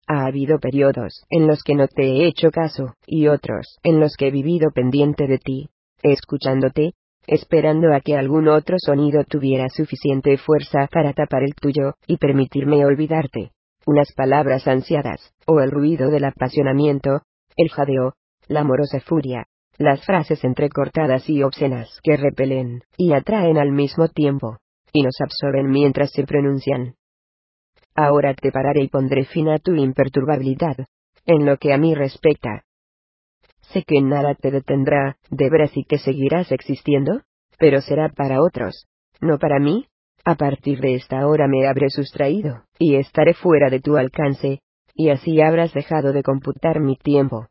Ha 0.08 0.26
habido 0.26 0.60
periodos 0.60 1.26
en 1.30 1.48
los 1.48 1.64
que 1.64 1.76
no 1.76 1.88
te 1.88 2.04
he 2.04 2.28
hecho 2.28 2.52
caso, 2.52 2.96
y 3.06 3.28
otros 3.28 3.78
en 3.84 4.00
los 4.00 4.16
que 4.18 4.28
he 4.28 4.32
vivido 4.32 4.72
pendiente 4.72 5.28
de 5.28 5.38
ti, 5.38 5.70
escuchándote, 6.02 6.94
esperando 7.26 7.94
a 7.94 8.02
que 8.02 8.18
algún 8.18 8.50
otro 8.50 8.76
sonido 8.80 9.24
tuviera 9.24 9.70
suficiente 9.70 10.38
fuerza 10.38 10.88
para 10.92 11.14
tapar 11.14 11.44
el 11.44 11.56
tuyo, 11.56 11.94
y 12.06 12.18
permitirme 12.18 12.86
olvidarte. 12.86 13.52
Unas 13.86 14.14
palabras 14.14 14.68
ansiadas, 14.68 15.34
o 15.46 15.62
el 15.62 15.72
ruido 15.72 16.10
del 16.10 16.26
apasionamiento, 16.26 17.22
el 17.56 17.70
jadeo, 17.70 18.14
la 18.48 18.62
amorosa 18.62 19.00
furia, 19.00 19.46
las 19.78 20.06
frases 20.06 20.44
entrecortadas 20.44 21.30
y 21.30 21.44
obscenas 21.44 22.00
que 22.04 22.18
repelen, 22.18 22.84
y 22.98 23.14
atraen 23.14 23.58
al 23.58 23.72
mismo 23.72 24.10
tiempo, 24.10 24.58
y 24.94 25.02
nos 25.02 25.20
absorben 25.20 25.70
mientras 25.70 26.12
se 26.12 26.24
pronuncian. 26.24 26.96
Ahora 27.96 28.34
te 28.34 28.52
pararé 28.52 28.84
y 28.84 28.88
pondré 28.88 29.26
fin 29.26 29.50
a 29.50 29.58
tu 29.58 29.76
imperturbabilidad, 29.76 30.78
en 31.26 31.46
lo 31.46 31.58
que 31.58 31.74
a 31.74 31.78
mí 31.78 31.94
respecta. 31.96 32.64
Sé 33.72 33.84
que 33.84 34.02
nada 34.02 34.36
te 34.36 34.52
detendrá, 34.52 35.18
de 35.30 35.50
veras 35.50 35.76
y 35.76 35.84
que 35.84 35.98
seguirás 35.98 36.52
existiendo, 36.52 37.22
pero 37.58 37.82
será 37.82 38.10
para 38.10 38.42
otros, 38.42 38.88
no 39.20 39.38
para 39.38 39.60
mí. 39.60 39.88
A 40.26 40.36
partir 40.36 40.80
de 40.80 40.96
esta 40.96 41.28
hora 41.28 41.48
me 41.48 41.68
habré 41.68 41.90
sustraído, 41.90 42.64
y 42.80 42.96
estaré 42.96 43.34
fuera 43.34 43.70
de 43.70 43.82
tu 43.82 43.98
alcance, 43.98 44.62
y 44.96 45.10
así 45.10 45.42
habrás 45.42 45.74
dejado 45.74 46.14
de 46.14 46.24
computar 46.24 46.80
mi 46.80 46.96
tiempo. 46.96 47.48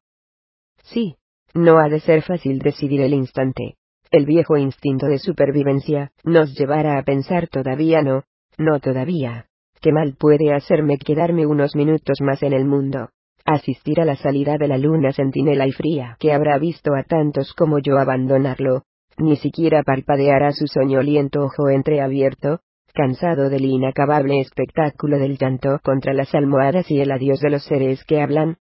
Sí, 0.83 1.17
no 1.55 1.79
ha 1.79 1.89
de 1.89 2.01
ser 2.01 2.23
fácil 2.23 2.61
decidir 2.61 3.03
el 3.03 3.13
instante. 3.13 3.77
El 4.13 4.27
viejo 4.27 4.59
instinto 4.59 5.07
de 5.07 5.17
supervivencia 5.17 6.13
nos 6.23 6.55
llevará 6.55 6.99
a 6.99 7.03
pensar 7.03 7.49
todavía 7.49 8.03
no, 8.03 8.25
no 8.59 8.79
todavía. 8.79 9.47
¿Qué 9.81 9.91
mal 9.91 10.17
puede 10.19 10.53
hacerme 10.53 10.99
quedarme 10.99 11.47
unos 11.47 11.75
minutos 11.75 12.19
más 12.21 12.43
en 12.43 12.53
el 12.53 12.67
mundo? 12.67 13.09
Asistir 13.47 14.03
a 14.03 14.05
la 14.05 14.17
salida 14.17 14.59
de 14.59 14.69
la 14.69 14.77
luna 14.77 15.15
centinela 15.15 15.67
y 15.67 15.73
fría 15.73 16.19
que 16.21 16.35
habrá 16.35 16.59
visto 16.59 16.95
a 16.95 17.05
tantos 17.05 17.55
como 17.55 17.79
yo 17.79 17.97
abandonarlo. 17.97 18.83
Ni 19.17 19.37
siquiera 19.37 19.83
parpadeará 19.83 20.53
su 20.53 20.67
soñoliento 20.67 21.45
ojo 21.45 21.71
entreabierto, 21.71 22.61
cansado 22.93 23.49
del 23.49 23.65
inacabable 23.65 24.41
espectáculo 24.41 25.19
del 25.19 25.39
llanto 25.39 25.81
contra 25.83 26.13
las 26.13 26.35
almohadas 26.35 26.91
y 26.91 27.01
el 27.01 27.11
adiós 27.13 27.41
de 27.41 27.49
los 27.49 27.65
seres 27.65 28.05
que 28.05 28.21
hablan. 28.21 28.59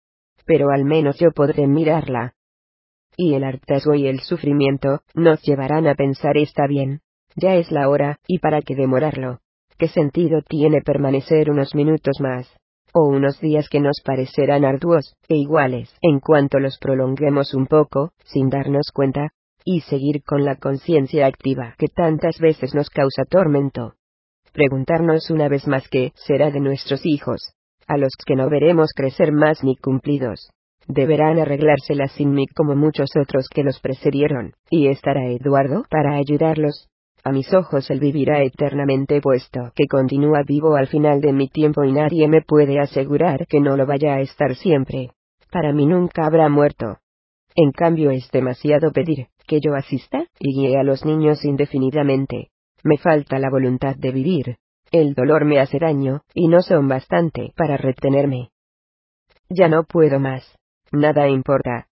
Pero 0.47 0.71
al 0.71 0.85
menos 0.85 1.19
yo 1.19 1.29
podré 1.31 1.67
mirarla, 1.67 2.33
y 3.17 3.33
el 3.33 3.43
hartazgo 3.43 3.95
y 3.95 4.07
el 4.07 4.19
sufrimiento, 4.19 5.01
nos 5.13 5.41
llevarán 5.41 5.87
a 5.87 5.95
pensar 5.95 6.37
está 6.37 6.67
bien. 6.67 7.01
Ya 7.35 7.55
es 7.55 7.71
la 7.71 7.89
hora, 7.89 8.19
y 8.27 8.39
para 8.39 8.61
qué 8.61 8.75
demorarlo. 8.75 9.39
¿Qué 9.77 9.87
sentido 9.87 10.41
tiene 10.41 10.81
permanecer 10.81 11.51
unos 11.51 11.75
minutos 11.75 12.17
más? 12.21 12.47
O 12.93 13.07
unos 13.09 13.41
días 13.41 13.67
que 13.67 13.81
nos 13.81 14.01
parecerán 14.03 14.63
arduos, 14.63 15.15
e 15.27 15.35
iguales, 15.35 15.93
en 16.01 16.19
cuanto 16.19 16.59
los 16.59 16.77
prolonguemos 16.77 17.53
un 17.53 17.67
poco, 17.67 18.11
sin 18.23 18.49
darnos 18.49 18.91
cuenta, 18.93 19.31
y 19.65 19.81
seguir 19.81 20.23
con 20.23 20.45
la 20.45 20.55
conciencia 20.55 21.25
activa 21.25 21.75
que 21.77 21.87
tantas 21.87 22.39
veces 22.39 22.73
nos 22.73 22.89
causa 22.89 23.25
tormento. 23.29 23.95
Preguntarnos 24.53 25.29
una 25.29 25.49
vez 25.49 25.67
más 25.67 25.89
qué 25.89 26.13
será 26.15 26.51
de 26.51 26.61
nuestros 26.61 27.05
hijos, 27.05 27.51
a 27.87 27.97
los 27.97 28.13
que 28.25 28.35
no 28.35 28.49
veremos 28.49 28.91
crecer 28.95 29.33
más 29.33 29.63
ni 29.63 29.75
cumplidos 29.75 30.49
deberán 30.87 31.39
arreglárselas 31.39 32.11
sin 32.13 32.31
mí 32.31 32.47
como 32.47 32.75
muchos 32.75 33.09
otros 33.19 33.47
que 33.49 33.63
los 33.63 33.79
precedieron, 33.79 34.53
y 34.69 34.87
estará 34.87 35.27
Eduardo 35.27 35.85
para 35.89 36.15
ayudarlos. 36.15 36.89
A 37.23 37.31
mis 37.31 37.51
ojos 37.53 37.89
él 37.89 37.99
vivirá 37.99 38.43
eternamente 38.43 39.19
puesto 39.19 39.71
que 39.75 39.87
continúa 39.87 40.43
vivo 40.45 40.75
al 40.75 40.87
final 40.87 41.21
de 41.21 41.33
mi 41.33 41.47
tiempo 41.47 41.83
y 41.83 41.91
nadie 41.91 42.27
me 42.27 42.41
puede 42.41 42.79
asegurar 42.79 43.47
que 43.47 43.59
no 43.59 43.75
lo 43.75 43.87
vaya 43.87 44.13
a 44.13 44.21
estar 44.21 44.55
siempre. 44.55 45.09
Para 45.51 45.73
mí 45.73 45.87
nunca 45.87 46.27
habrá 46.27 46.49
muerto. 46.49 46.97
En 47.55 47.71
cambio 47.71 48.11
es 48.11 48.29
demasiado 48.31 48.91
pedir 48.91 49.27
que 49.47 49.59
yo 49.59 49.73
asista 49.75 50.25
y 50.39 50.53
guíe 50.53 50.77
a 50.77 50.83
los 50.83 51.05
niños 51.05 51.43
indefinidamente. 51.45 52.49
Me 52.83 52.97
falta 52.97 53.39
la 53.39 53.49
voluntad 53.49 53.95
de 53.95 54.11
vivir. 54.11 54.57
El 54.91 55.15
dolor 55.15 55.45
me 55.45 55.59
hace 55.59 55.79
daño, 55.79 56.21
y 56.33 56.47
no 56.47 56.61
son 56.61 56.87
bastante 56.87 57.53
para 57.55 57.77
retenerme. 57.77 58.49
Ya 59.49 59.67
no 59.67 59.83
puedo 59.83 60.19
más. 60.19 60.43
Nada 60.95 61.27
importa. 61.27 61.87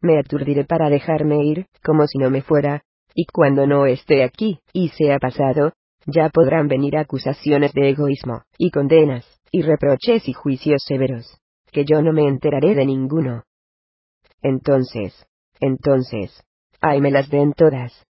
Me 0.00 0.18
aturdiré 0.18 0.64
para 0.64 0.88
dejarme 0.88 1.44
ir, 1.44 1.66
como 1.84 2.06
si 2.06 2.16
no 2.16 2.30
me 2.30 2.40
fuera, 2.40 2.82
y 3.14 3.26
cuando 3.26 3.66
no 3.66 3.84
esté 3.84 4.24
aquí, 4.24 4.60
y 4.72 4.88
sea 4.88 5.18
pasado, 5.18 5.72
ya 6.06 6.30
podrán 6.30 6.68
venir 6.68 6.96
acusaciones 6.96 7.74
de 7.74 7.90
egoísmo, 7.90 8.44
y 8.56 8.70
condenas, 8.70 9.26
y 9.52 9.60
reproches 9.60 10.26
y 10.26 10.32
juicios 10.32 10.82
severos, 10.86 11.38
que 11.70 11.84
yo 11.84 12.00
no 12.00 12.14
me 12.14 12.26
enteraré 12.26 12.74
de 12.74 12.86
ninguno. 12.86 13.44
Entonces, 14.40 15.26
entonces, 15.60 16.42
ay 16.80 17.02
me 17.02 17.10
las 17.10 17.28
den 17.28 17.52
todas. 17.52 18.06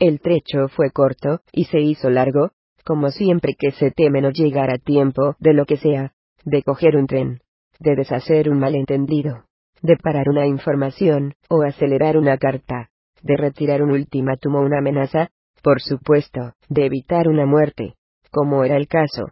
El 0.00 0.20
trecho 0.20 0.66
fue 0.68 0.90
corto, 0.90 1.42
y 1.52 1.66
se 1.66 1.78
hizo 1.78 2.10
largo, 2.10 2.50
como 2.84 3.10
siempre 3.10 3.54
que 3.56 3.70
se 3.70 3.92
teme 3.92 4.20
no 4.20 4.30
llegar 4.30 4.70
a 4.70 4.78
tiempo 4.78 5.36
de 5.38 5.52
lo 5.52 5.66
que 5.66 5.76
sea, 5.76 6.14
de 6.44 6.64
coger 6.64 6.96
un 6.96 7.06
tren, 7.06 7.42
de 7.78 7.96
deshacer 7.96 8.48
un 8.48 8.58
malentendido, 8.58 9.44
de 9.82 9.96
parar 9.96 10.28
una 10.28 10.46
información, 10.46 11.34
o 11.48 11.62
acelerar 11.62 12.16
una 12.16 12.38
carta, 12.38 12.90
de 13.22 13.36
retirar 13.36 13.82
un 13.82 13.90
ultimátum 13.90 14.56
o 14.56 14.60
una 14.60 14.78
amenaza, 14.78 15.28
por 15.62 15.80
supuesto, 15.80 16.52
de 16.68 16.86
evitar 16.86 17.28
una 17.28 17.46
muerte, 17.46 17.94
como 18.30 18.64
era 18.64 18.76
el 18.76 18.88
caso. 18.88 19.26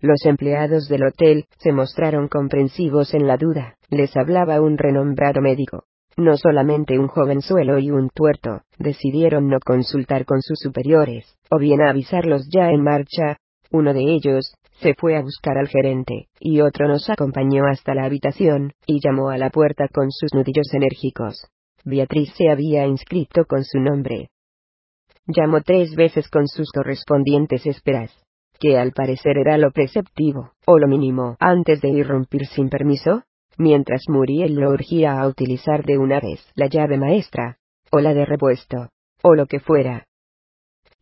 Los 0.00 0.26
empleados 0.26 0.88
del 0.88 1.04
hotel 1.04 1.44
se 1.58 1.72
mostraron 1.72 2.28
comprensivos 2.28 3.14
en 3.14 3.26
la 3.26 3.36
duda, 3.36 3.76
les 3.88 4.16
hablaba 4.16 4.60
un 4.60 4.76
renombrado 4.76 5.40
médico. 5.40 5.84
No 6.16 6.36
solamente 6.36 6.98
un 6.98 7.08
jovenzuelo 7.08 7.78
y 7.78 7.90
un 7.90 8.10
tuerto, 8.10 8.62
decidieron 8.78 9.48
no 9.48 9.58
consultar 9.64 10.26
con 10.26 10.42
sus 10.42 10.58
superiores, 10.58 11.38
o 11.50 11.58
bien 11.58 11.80
avisarlos 11.80 12.48
ya 12.52 12.70
en 12.70 12.82
marcha. 12.82 13.38
Uno 13.70 13.94
de 13.94 14.02
ellos, 14.02 14.54
se 14.82 14.94
fue 14.94 15.16
a 15.16 15.22
buscar 15.22 15.56
al 15.56 15.68
gerente, 15.68 16.26
y 16.40 16.60
otro 16.60 16.88
nos 16.88 17.08
acompañó 17.08 17.64
hasta 17.66 17.94
la 17.94 18.04
habitación, 18.04 18.72
y 18.86 19.00
llamó 19.00 19.30
a 19.30 19.38
la 19.38 19.50
puerta 19.50 19.88
con 19.88 20.10
sus 20.10 20.34
nudillos 20.34 20.72
enérgicos. 20.74 21.46
Beatriz 21.84 22.32
se 22.36 22.50
había 22.50 22.86
inscrito 22.86 23.44
con 23.44 23.64
su 23.64 23.78
nombre. 23.78 24.28
Llamó 25.26 25.60
tres 25.60 25.94
veces 25.94 26.28
con 26.28 26.48
sus 26.48 26.70
correspondientes 26.72 27.64
esperas, 27.66 28.12
que 28.58 28.76
al 28.76 28.92
parecer 28.92 29.38
era 29.38 29.56
lo 29.56 29.70
preceptivo, 29.70 30.52
o 30.66 30.78
lo 30.78 30.88
mínimo, 30.88 31.36
antes 31.38 31.80
de 31.80 31.90
irrumpir 31.90 32.46
sin 32.46 32.68
permiso, 32.68 33.22
mientras 33.58 34.02
Muriel 34.08 34.54
lo 34.54 34.70
urgía 34.70 35.20
a 35.20 35.26
utilizar 35.28 35.84
de 35.84 35.98
una 35.98 36.20
vez 36.20 36.44
la 36.54 36.66
llave 36.66 36.98
maestra, 36.98 37.58
o 37.90 38.00
la 38.00 38.14
de 38.14 38.24
repuesto, 38.24 38.88
o 39.22 39.34
lo 39.34 39.46
que 39.46 39.60
fuera, 39.60 40.06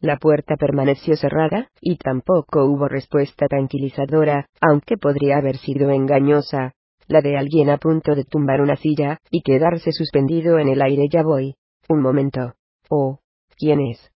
la 0.00 0.16
puerta 0.16 0.56
permaneció 0.56 1.16
cerrada, 1.16 1.68
y 1.80 1.96
tampoco 1.96 2.64
hubo 2.64 2.88
respuesta 2.88 3.46
tranquilizadora, 3.46 4.46
aunque 4.60 4.96
podría 4.96 5.36
haber 5.36 5.58
sido 5.58 5.90
engañosa, 5.90 6.72
la 7.06 7.20
de 7.20 7.36
alguien 7.36 7.68
a 7.68 7.76
punto 7.76 8.14
de 8.14 8.24
tumbar 8.24 8.60
una 8.60 8.76
silla, 8.76 9.18
y 9.30 9.42
quedarse 9.42 9.92
suspendido 9.92 10.58
en 10.58 10.68
el 10.68 10.80
aire 10.80 11.08
ya 11.10 11.22
voy. 11.22 11.56
Un 11.88 12.00
momento. 12.00 12.54
Oh, 12.88 13.18
¿quién 13.58 13.80
es? 13.80 14.10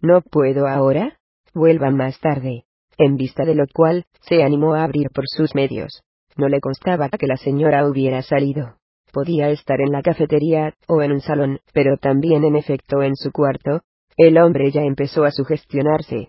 No 0.00 0.22
puedo 0.22 0.66
ahora. 0.66 1.18
Vuelvan 1.54 1.96
más 1.96 2.18
tarde. 2.20 2.64
En 2.96 3.16
vista 3.16 3.44
de 3.44 3.54
lo 3.54 3.64
cual, 3.72 4.04
se 4.20 4.42
animó 4.42 4.74
a 4.74 4.84
abrir 4.84 5.08
por 5.14 5.24
sus 5.26 5.54
medios. 5.54 6.02
No 6.36 6.48
le 6.48 6.60
constaba 6.60 7.08
que 7.10 7.26
la 7.26 7.36
señora 7.36 7.86
hubiera 7.86 8.22
salido. 8.22 8.76
Podía 9.12 9.50
estar 9.50 9.80
en 9.80 9.92
la 9.92 10.02
cafetería, 10.02 10.74
o 10.86 11.02
en 11.02 11.12
un 11.12 11.20
salón, 11.20 11.60
pero 11.72 11.96
también 11.96 12.44
en 12.44 12.56
efecto 12.56 13.02
en 13.02 13.16
su 13.16 13.32
cuarto, 13.32 13.82
el 14.22 14.36
hombre 14.36 14.70
ya 14.70 14.82
empezó 14.82 15.24
a 15.24 15.30
sugestionarse. 15.30 16.28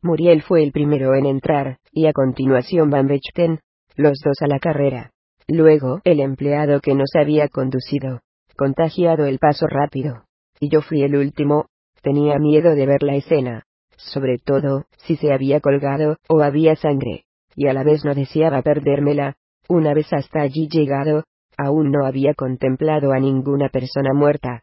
Muriel 0.00 0.42
fue 0.42 0.62
el 0.62 0.70
primero 0.70 1.16
en 1.16 1.26
entrar, 1.26 1.78
y 1.90 2.06
a 2.06 2.12
continuación 2.12 2.88
Van 2.88 3.08
Bechten, 3.08 3.58
los 3.96 4.20
dos 4.24 4.36
a 4.42 4.46
la 4.46 4.60
carrera. 4.60 5.10
Luego, 5.48 6.00
el 6.04 6.20
empleado 6.20 6.80
que 6.80 6.94
nos 6.94 7.10
había 7.16 7.48
conducido, 7.48 8.20
contagiado 8.56 9.26
el 9.26 9.40
paso 9.40 9.66
rápido. 9.66 10.22
Y 10.60 10.68
yo 10.68 10.82
fui 10.82 11.02
el 11.02 11.16
último, 11.16 11.66
tenía 12.00 12.38
miedo 12.38 12.76
de 12.76 12.86
ver 12.86 13.02
la 13.02 13.16
escena, 13.16 13.64
sobre 13.96 14.38
todo, 14.38 14.84
si 14.98 15.16
se 15.16 15.32
había 15.32 15.58
colgado, 15.60 16.18
o 16.28 16.42
había 16.42 16.76
sangre, 16.76 17.24
y 17.56 17.66
a 17.66 17.72
la 17.72 17.82
vez 17.82 18.04
no 18.04 18.14
deseaba 18.14 18.62
perdérmela, 18.62 19.34
una 19.68 19.94
vez 19.94 20.12
hasta 20.12 20.42
allí 20.42 20.68
llegado, 20.68 21.24
aún 21.56 21.90
no 21.90 22.06
había 22.06 22.34
contemplado 22.34 23.10
a 23.12 23.18
ninguna 23.18 23.68
persona 23.68 24.12
muerta, 24.14 24.62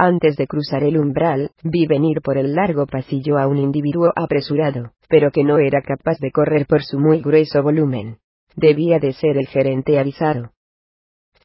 Antes 0.00 0.36
de 0.36 0.46
cruzar 0.46 0.84
el 0.84 0.96
umbral, 0.96 1.50
vi 1.64 1.88
venir 1.88 2.20
por 2.22 2.38
el 2.38 2.54
largo 2.54 2.86
pasillo 2.86 3.36
a 3.36 3.48
un 3.48 3.58
individuo 3.58 4.12
apresurado, 4.14 4.92
pero 5.08 5.32
que 5.32 5.42
no 5.42 5.58
era 5.58 5.82
capaz 5.82 6.20
de 6.20 6.30
correr 6.30 6.66
por 6.66 6.84
su 6.84 7.00
muy 7.00 7.20
grueso 7.20 7.64
volumen. 7.64 8.18
Debía 8.54 9.00
de 9.00 9.12
ser 9.12 9.36
el 9.36 9.48
gerente 9.48 9.98
avisado. 9.98 10.52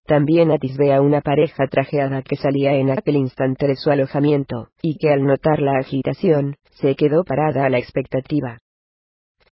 También 0.05 0.51
atisbé 0.51 0.93
a 0.93 1.01
una 1.01 1.21
pareja 1.21 1.65
trajeada 1.65 2.21
que 2.21 2.35
salía 2.35 2.75
en 2.75 2.91
aquel 2.91 3.15
instante 3.15 3.65
de 3.65 3.75
su 3.75 3.89
alojamiento, 3.89 4.67
y 4.83 4.99
que 4.99 5.09
al 5.09 5.25
notar 5.25 5.59
la 5.59 5.79
agitación, 5.79 6.57
se 6.73 6.95
quedó 6.95 7.23
parada 7.23 7.65
a 7.65 7.71
la 7.71 7.79
expectativa. 7.79 8.59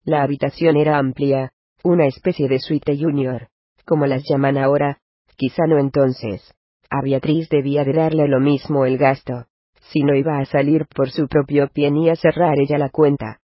La 0.04 0.22
habitación 0.22 0.76
era 0.76 0.98
amplia, 0.98 1.52
una 1.82 2.04
especie 2.04 2.48
de 2.48 2.58
suite 2.58 2.98
junior, 2.98 3.48
como 3.86 4.04
las 4.04 4.24
llaman 4.28 4.58
ahora, 4.58 4.98
quizá 5.38 5.66
no 5.66 5.78
entonces. 5.78 6.54
A 6.90 7.02
Beatriz 7.02 7.48
debía 7.48 7.84
de 7.84 7.92
darle 7.92 8.26
lo 8.26 8.40
mismo 8.40 8.84
el 8.84 8.98
gasto, 8.98 9.46
si 9.92 10.02
no 10.02 10.14
iba 10.16 10.38
a 10.38 10.44
salir 10.44 10.86
por 10.86 11.10
su 11.10 11.28
propio 11.28 11.68
pie 11.68 11.92
ni 11.92 12.10
a 12.10 12.16
cerrar 12.16 12.58
ella 12.58 12.78
la 12.78 12.90
cuenta. 12.90 13.40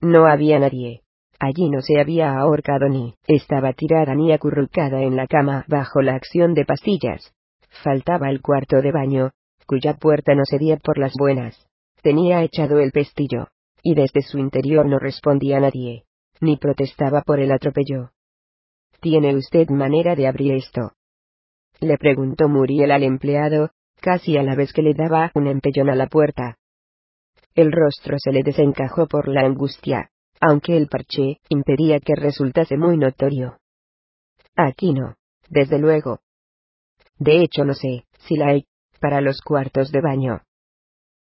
No 0.00 0.26
había 0.26 0.60
nadie. 0.60 1.02
Allí 1.40 1.68
no 1.68 1.80
se 1.80 2.00
había 2.00 2.38
ahorcado 2.38 2.88
ni 2.88 3.16
estaba 3.26 3.72
tirada 3.72 4.14
ni 4.14 4.32
acurrucada 4.32 5.02
en 5.02 5.16
la 5.16 5.26
cama 5.26 5.64
bajo 5.66 6.00
la 6.00 6.14
acción 6.14 6.54
de 6.54 6.64
pastillas. 6.64 7.34
Faltaba 7.82 8.30
el 8.30 8.40
cuarto 8.40 8.80
de 8.80 8.92
baño, 8.92 9.32
cuya 9.66 9.94
puerta 9.94 10.34
no 10.36 10.44
cedía 10.48 10.76
por 10.76 10.96
las 10.96 11.12
buenas. 11.18 11.66
Tenía 12.02 12.42
echado 12.42 12.78
el 12.78 12.92
pestillo, 12.92 13.48
y 13.82 13.94
desde 13.94 14.22
su 14.22 14.38
interior 14.38 14.86
no 14.86 15.00
respondía 15.00 15.58
nadie, 15.58 16.04
ni 16.40 16.56
protestaba 16.56 17.22
por 17.22 17.40
el 17.40 17.50
atropello. 17.50 18.10
¿Tiene 19.00 19.34
usted 19.34 19.68
manera 19.70 20.14
de 20.14 20.28
abrir 20.28 20.52
esto? 20.52 20.92
Le 21.84 21.98
preguntó 21.98 22.48
Muriel 22.48 22.92
al 22.92 23.02
empleado, 23.02 23.68
casi 24.00 24.38
a 24.38 24.42
la 24.42 24.54
vez 24.54 24.72
que 24.72 24.80
le 24.80 24.94
daba 24.94 25.30
un 25.34 25.46
empellón 25.46 25.90
a 25.90 25.94
la 25.94 26.06
puerta. 26.06 26.56
El 27.54 27.72
rostro 27.72 28.16
se 28.18 28.32
le 28.32 28.42
desencajó 28.42 29.06
por 29.06 29.28
la 29.28 29.42
angustia, 29.42 30.08
aunque 30.40 30.78
el 30.78 30.88
parché 30.88 31.40
impedía 31.50 32.00
que 32.00 32.14
resultase 32.16 32.78
muy 32.78 32.96
notorio. 32.96 33.58
Aquí 34.56 34.94
no, 34.94 35.16
desde 35.50 35.78
luego. 35.78 36.20
De 37.18 37.42
hecho 37.42 37.66
no 37.66 37.74
sé, 37.74 38.06
si 38.20 38.36
la 38.36 38.46
hay, 38.46 38.64
para 38.98 39.20
los 39.20 39.42
cuartos 39.42 39.92
de 39.92 40.00
baño. 40.00 40.40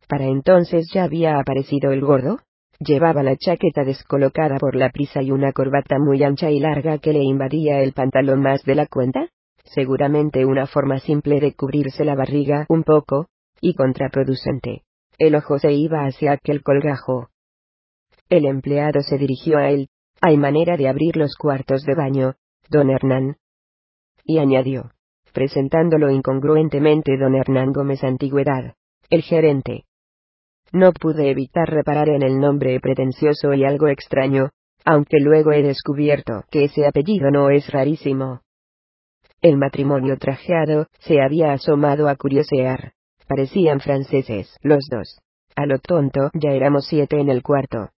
Para 0.08 0.26
entonces 0.26 0.92
ya 0.94 1.06
había 1.06 1.40
aparecido 1.40 1.92
el 1.92 2.02
gordo. 2.02 2.38
Llevaba 2.78 3.24
la 3.24 3.36
chaqueta 3.36 3.84
descolocada 3.84 4.58
por 4.60 4.76
la 4.76 4.92
prisa 4.92 5.24
y 5.24 5.32
una 5.32 5.54
corbata 5.54 5.98
muy 5.98 6.24
ancha 6.24 6.52
y 6.52 6.60
larga 6.60 7.00
que 7.00 7.14
le 7.14 7.24
invadía 7.24 7.80
el 7.80 7.94
pantalón 7.94 8.42
más 8.42 8.62
de 8.64 8.76
la 8.76 8.86
cuenta. 8.86 9.28
Seguramente 9.66 10.46
una 10.46 10.68
forma 10.68 11.00
simple 11.00 11.40
de 11.40 11.54
cubrirse 11.54 12.04
la 12.06 12.16
barriga 12.16 12.66
un 12.70 12.84
poco, 12.84 13.28
y 13.62 13.76
contraproducente. 13.76 14.84
El 15.18 15.36
ojo 15.36 15.60
se 15.60 15.72
iba 15.72 16.06
hacia 16.06 16.34
aquel 16.34 16.64
colgajo. 16.64 17.30
El 18.30 18.46
empleado 18.46 19.02
se 19.02 19.18
dirigió 19.18 19.58
a 19.58 19.70
él. 19.70 19.90
Hay 20.20 20.38
manera 20.38 20.78
de 20.78 20.88
abrir 20.88 21.16
los 21.18 21.36
cuartos 21.36 21.84
de 21.84 21.96
baño, 21.96 22.36
don 22.70 22.90
Hernán. 22.90 23.38
Y 24.24 24.40
añadió, 24.40 24.92
presentándolo 25.34 26.10
incongruentemente 26.10 27.18
don 27.18 27.36
Hernán 27.36 27.72
Gómez 27.72 28.04
Antigüedad, 28.04 28.76
el 29.10 29.22
gerente. 29.22 29.86
No 30.72 30.94
pude 30.94 31.30
evitar 31.30 31.70
reparar 31.70 32.10
en 32.10 32.24
el 32.24 32.40
nombre 32.40 32.80
pretencioso 32.80 33.54
y 33.54 33.66
algo 33.66 33.88
extraño, 33.88 34.50
aunque 34.86 35.20
luego 35.20 35.52
he 35.52 35.62
descubierto 35.62 36.44
que 36.50 36.66
ese 36.66 36.86
apellido 36.88 37.30
no 37.30 37.50
es 37.50 37.70
rarísimo. 37.72 38.42
El 39.44 39.58
matrimonio 39.58 40.18
trajeado 40.18 40.86
se 41.00 41.20
había 41.20 41.54
asomado 41.54 42.08
a 42.08 42.16
curiosear. 42.16 42.94
Parecían 43.28 43.80
franceses, 43.80 44.56
los 44.62 44.86
dos. 44.88 45.20
A 45.56 45.66
lo 45.66 45.80
tonto, 45.80 46.30
ya 46.36 46.52
éramos 46.52 46.86
siete 46.86 47.20
en 47.20 47.28
el 47.28 47.42
cuarto. 47.42 47.90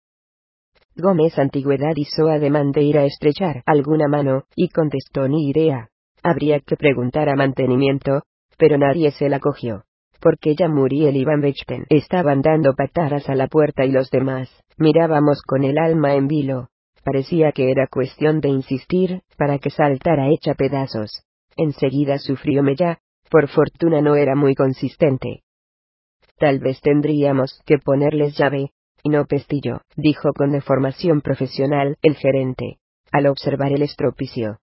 Gómez 0.96 1.38
Antigüedad 1.38 1.96
hizo 1.98 2.30
ademán 2.30 2.72
de 2.72 2.84
ir 2.84 2.98
a 2.98 3.04
estrechar 3.04 3.62
alguna 3.66 4.08
mano, 4.08 4.44
y 4.56 4.70
contestó 4.70 5.28
ni 5.28 5.50
idea. 5.50 5.90
Habría 6.24 6.62
que 6.62 6.78
preguntar 6.78 7.28
a 7.28 7.36
mantenimiento, 7.36 8.22
pero 8.58 8.78
nadie 8.78 9.12
se 9.12 9.28
la 9.28 9.42
cogió. 9.42 9.84
Porque 10.22 10.56
ya 10.56 10.70
Muriel 10.70 11.18
y 11.18 11.26
Van 11.26 11.42
Bechten 11.42 11.86
estaban 11.90 12.42
dando 12.42 12.74
patadas 12.74 13.28
a 13.28 13.36
la 13.36 13.48
puerta 13.48 13.84
y 13.84 13.92
los 13.92 14.10
demás, 14.12 14.50
mirábamos 14.78 15.42
con 15.42 15.66
el 15.66 15.78
alma 15.78 16.14
en 16.14 16.28
vilo. 16.28 16.70
Parecía 17.04 17.52
que 17.52 17.70
era 17.70 17.88
cuestión 17.88 18.40
de 18.40 18.48
insistir, 18.48 19.24
para 19.38 19.60
que 19.60 19.72
saltara 19.72 20.30
hecha 20.30 20.54
pedazos. 20.54 21.26
Enseguida 21.56 22.18
sufrióme 22.18 22.76
ya, 22.76 23.00
por 23.30 23.48
fortuna 23.48 24.02
no 24.02 24.16
era 24.16 24.36
muy 24.36 24.56
consistente. 24.56 25.44
Tal 26.38 26.60
vez 26.60 26.82
tendríamos 26.82 27.62
que 27.66 27.78
ponerles 27.78 28.38
llave, 28.38 28.72
y 29.04 29.10
no 29.10 29.26
pestillo, 29.26 29.82
dijo 29.96 30.34
con 30.34 30.52
deformación 30.52 31.22
profesional 31.22 31.98
el 32.02 32.16
gerente, 32.16 32.80
al 33.12 33.28
observar 33.28 33.72
el 33.72 33.82
estropicio. 33.82 34.60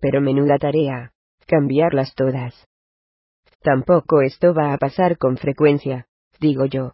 Pero 0.00 0.20
menuda 0.20 0.58
tarea, 0.58 1.12
cambiarlas 1.46 2.14
todas. 2.14 2.66
Tampoco 3.62 4.20
esto 4.20 4.54
va 4.54 4.72
a 4.72 4.78
pasar 4.78 5.18
con 5.18 5.36
frecuencia, 5.36 6.06
digo 6.38 6.66
yo. 6.66 6.92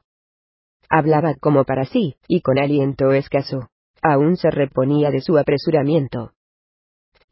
Hablaba 0.88 1.34
como 1.40 1.64
para 1.64 1.84
sí, 1.84 2.16
y 2.28 2.42
con 2.42 2.58
aliento 2.58 3.12
escaso. 3.12 3.68
Aún 4.02 4.36
se 4.36 4.50
reponía 4.50 5.10
de 5.10 5.20
su 5.20 5.38
apresuramiento. 5.38 6.32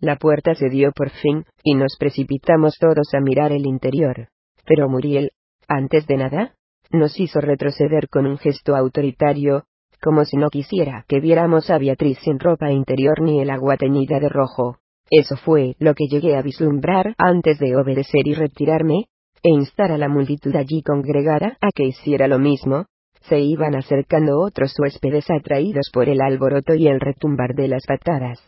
La 0.01 0.17
puerta 0.17 0.55
se 0.55 0.71
dio 0.71 0.93
por 0.93 1.11
fin, 1.11 1.45
y 1.63 1.75
nos 1.75 1.97
precipitamos 1.99 2.77
todos 2.81 3.13
a 3.13 3.21
mirar 3.21 3.53
el 3.53 3.67
interior. 3.67 4.29
Pero 4.65 4.89
Muriel, 4.89 5.33
antes 5.69 6.07
de 6.07 6.17
nada, 6.17 6.55
nos 6.91 7.21
hizo 7.21 7.41
retroceder 7.41 8.09
con 8.09 8.27
un 8.27 8.39
gesto 8.39 8.75
autoritario, 8.75 9.65
como 10.01 10.25
si 10.25 10.39
no 10.39 10.49
quisiera 10.49 11.05
que 11.07 11.21
viéramos 11.21 11.69
a 11.71 11.79
Beatriz 11.79 12.19
sin 12.23 12.39
ropa 12.39 12.73
interior 12.73 13.21
ni 13.21 13.41
el 13.41 13.51
agua 13.51 13.77
teñida 13.77 14.19
de 14.19 14.31
rojo. 14.31 14.79
Eso 15.11 15.37
fue 15.37 15.75
lo 15.79 15.95
que 15.95 16.07
llegué 16.07 16.37
a 16.37 16.43
vislumbrar 16.43 17.15
antes 17.19 17.59
de 17.59 17.77
obedecer 17.77 18.27
y 18.27 18.35
retirarme, 18.35 19.07
e 19.43 19.51
instar 19.51 19.93
a 19.93 19.99
la 19.99 20.09
multitud 20.09 20.55
allí 20.57 20.83
congregada 20.83 21.59
a 21.61 21.71
que 21.75 21.85
hiciera 21.85 22.27
lo 22.27 22.39
mismo. 22.39 22.87
Se 23.23 23.39
iban 23.39 23.75
acercando 23.75 24.41
otros 24.41 24.75
huéspedes 24.79 25.31
atraídos 25.31 25.91
por 25.93 26.09
el 26.09 26.23
alboroto 26.23 26.75
y 26.75 26.87
el 26.87 27.01
retumbar 27.01 27.55
de 27.55 27.69
las 27.69 27.85
patadas. 27.87 28.41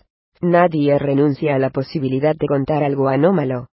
Nadie 0.42 0.98
renuncia 0.98 1.54
a 1.54 1.58
la 1.60 1.70
posibilidad 1.70 2.34
de 2.34 2.48
contar 2.48 2.82
algo 2.82 3.08
anómalo. 3.08 3.68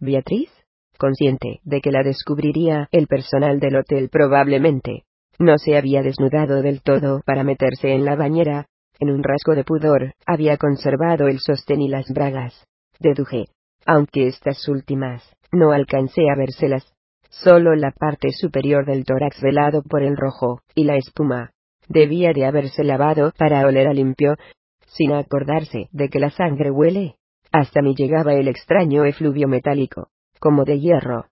Beatriz, 0.00 0.50
consciente 0.96 1.60
de 1.64 1.82
que 1.82 1.92
la 1.92 2.02
descubriría 2.02 2.88
el 2.92 3.06
personal 3.06 3.60
del 3.60 3.76
hotel 3.76 4.08
probablemente, 4.08 5.04
no 5.38 5.58
se 5.58 5.76
había 5.76 6.00
desnudado 6.00 6.62
del 6.62 6.80
todo 6.80 7.20
para 7.26 7.44
meterse 7.44 7.92
en 7.92 8.06
la 8.06 8.16
bañera, 8.16 8.68
en 9.00 9.10
un 9.10 9.22
rasgo 9.22 9.54
de 9.54 9.64
pudor, 9.64 10.14
había 10.24 10.56
conservado 10.56 11.28
el 11.28 11.40
sostén 11.40 11.82
y 11.82 11.88
las 11.88 12.06
bragas. 12.08 12.66
Deduje. 12.98 13.44
Aunque 13.84 14.28
estas 14.28 14.66
últimas, 14.68 15.22
no 15.52 15.72
alcancé 15.72 16.22
a 16.32 16.38
vérselas. 16.38 16.90
Solo 17.28 17.74
la 17.74 17.90
parte 17.90 18.30
superior 18.32 18.86
del 18.86 19.04
tórax 19.04 19.42
velado 19.42 19.82
por 19.82 20.02
el 20.02 20.16
rojo, 20.16 20.62
y 20.74 20.84
la 20.84 20.96
espuma. 20.96 21.50
Debía 21.86 22.32
de 22.32 22.46
haberse 22.46 22.82
lavado 22.82 23.32
para 23.36 23.66
oler 23.66 23.88
a 23.88 23.92
limpio, 23.92 24.36
sin 24.96 25.12
acordarse 25.12 25.88
de 25.92 26.08
que 26.08 26.18
la 26.18 26.30
sangre 26.30 26.70
huele. 26.70 27.16
Hasta 27.52 27.82
mí 27.82 27.94
llegaba 27.96 28.34
el 28.34 28.48
extraño 28.48 29.04
efluvio 29.04 29.48
metálico, 29.48 30.08
como 30.40 30.64
de 30.64 30.80
hierro. 30.80 31.26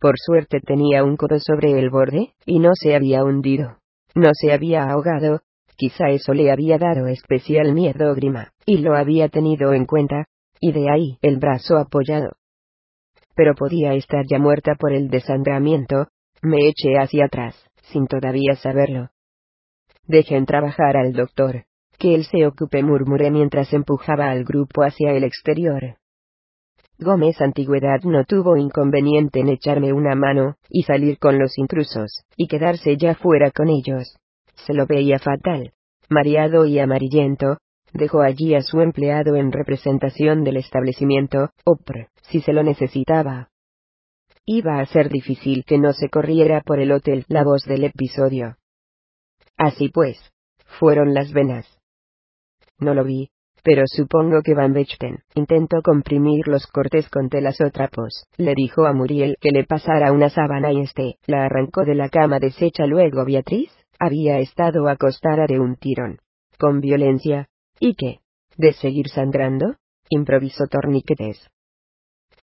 Por 0.00 0.14
suerte 0.16 0.60
tenía 0.60 1.02
un 1.02 1.16
codo 1.16 1.38
sobre 1.40 1.78
el 1.78 1.90
borde, 1.90 2.34
y 2.46 2.60
no 2.60 2.70
se 2.74 2.94
había 2.94 3.24
hundido. 3.24 3.78
No 4.14 4.30
se 4.32 4.52
había 4.52 4.84
ahogado, 4.84 5.40
quizá 5.76 6.10
eso 6.10 6.34
le 6.34 6.52
había 6.52 6.78
dado 6.78 7.06
especial 7.08 7.72
miedo 7.72 8.14
Grima, 8.14 8.52
y 8.64 8.78
lo 8.78 8.94
había 8.96 9.28
tenido 9.28 9.72
en 9.72 9.86
cuenta, 9.86 10.26
y 10.60 10.72
de 10.72 10.90
ahí 10.90 11.18
el 11.22 11.38
brazo 11.38 11.76
apoyado. 11.76 12.32
Pero 13.34 13.54
podía 13.54 13.94
estar 13.94 14.24
ya 14.28 14.38
muerta 14.38 14.74
por 14.74 14.92
el 14.92 15.08
desangramiento, 15.08 16.08
me 16.42 16.68
eché 16.68 16.94
hacia 16.98 17.26
atrás, 17.26 17.56
sin 17.82 18.06
todavía 18.06 18.54
saberlo. 18.56 19.10
Dejen 20.06 20.46
trabajar 20.46 20.96
al 20.96 21.12
doctor, 21.12 21.64
que 21.98 22.14
él 22.14 22.24
se 22.24 22.46
ocupe, 22.46 22.82
murmuré 22.82 23.30
mientras 23.30 23.72
empujaba 23.72 24.30
al 24.30 24.44
grupo 24.44 24.82
hacia 24.82 25.12
el 25.12 25.24
exterior. 25.24 25.96
Gómez 27.00 27.40
Antigüedad 27.40 28.00
no 28.02 28.24
tuvo 28.24 28.56
inconveniente 28.56 29.40
en 29.40 29.48
echarme 29.48 29.92
una 29.92 30.14
mano, 30.14 30.56
y 30.68 30.82
salir 30.82 31.18
con 31.18 31.38
los 31.38 31.56
intrusos, 31.56 32.24
y 32.36 32.48
quedarse 32.48 32.96
ya 32.96 33.14
fuera 33.14 33.50
con 33.50 33.68
ellos. 33.68 34.16
Se 34.66 34.74
lo 34.74 34.86
veía 34.86 35.18
fatal. 35.18 35.72
Mareado 36.08 36.66
y 36.66 36.78
amarillento, 36.78 37.58
dejó 37.92 38.22
allí 38.22 38.54
a 38.54 38.62
su 38.62 38.80
empleado 38.80 39.36
en 39.36 39.52
representación 39.52 40.42
del 40.42 40.56
establecimiento, 40.56 41.50
OPR, 41.64 42.08
si 42.22 42.40
se 42.40 42.52
lo 42.52 42.62
necesitaba. 42.62 43.50
Iba 44.44 44.80
a 44.80 44.86
ser 44.86 45.08
difícil 45.08 45.64
que 45.64 45.78
no 45.78 45.92
se 45.92 46.08
corriera 46.08 46.62
por 46.62 46.80
el 46.80 46.90
hotel 46.90 47.24
la 47.28 47.44
voz 47.44 47.64
del 47.64 47.84
episodio. 47.84 48.56
Así 49.56 49.88
pues, 49.88 50.18
fueron 50.78 51.14
las 51.14 51.32
venas. 51.32 51.77
No 52.78 52.94
lo 52.94 53.04
vi, 53.04 53.30
Pero 53.64 53.82
supongo 53.86 54.40
que 54.42 54.54
Van 54.54 54.72
Bechten 54.72 55.18
intentó 55.34 55.82
comprimir 55.82 56.46
los 56.46 56.66
cortes 56.68 57.08
con 57.10 57.28
telas 57.28 57.60
o 57.60 57.70
trapos. 57.70 58.24
Le 58.36 58.54
dijo 58.54 58.86
a 58.86 58.92
Muriel 58.92 59.36
que 59.40 59.50
le 59.50 59.64
pasara 59.64 60.12
una 60.12 60.30
sábana 60.30 60.72
y 60.72 60.82
este 60.82 61.16
la 61.26 61.44
arrancó 61.44 61.84
de 61.84 61.96
la 61.96 62.08
cama 62.08 62.38
deshecha. 62.38 62.86
Luego 62.86 63.24
Beatriz 63.24 63.70
había 63.98 64.38
estado 64.38 64.88
acostada 64.88 65.46
de 65.46 65.58
un 65.58 65.74
tirón. 65.74 66.18
Con 66.58 66.80
violencia. 66.80 67.48
¿Y 67.80 67.94
qué? 67.94 68.20
¿De 68.56 68.72
seguir 68.72 69.08
sangrando? 69.08 69.74
Improvisó 70.08 70.66
torniquetes. 70.66 71.50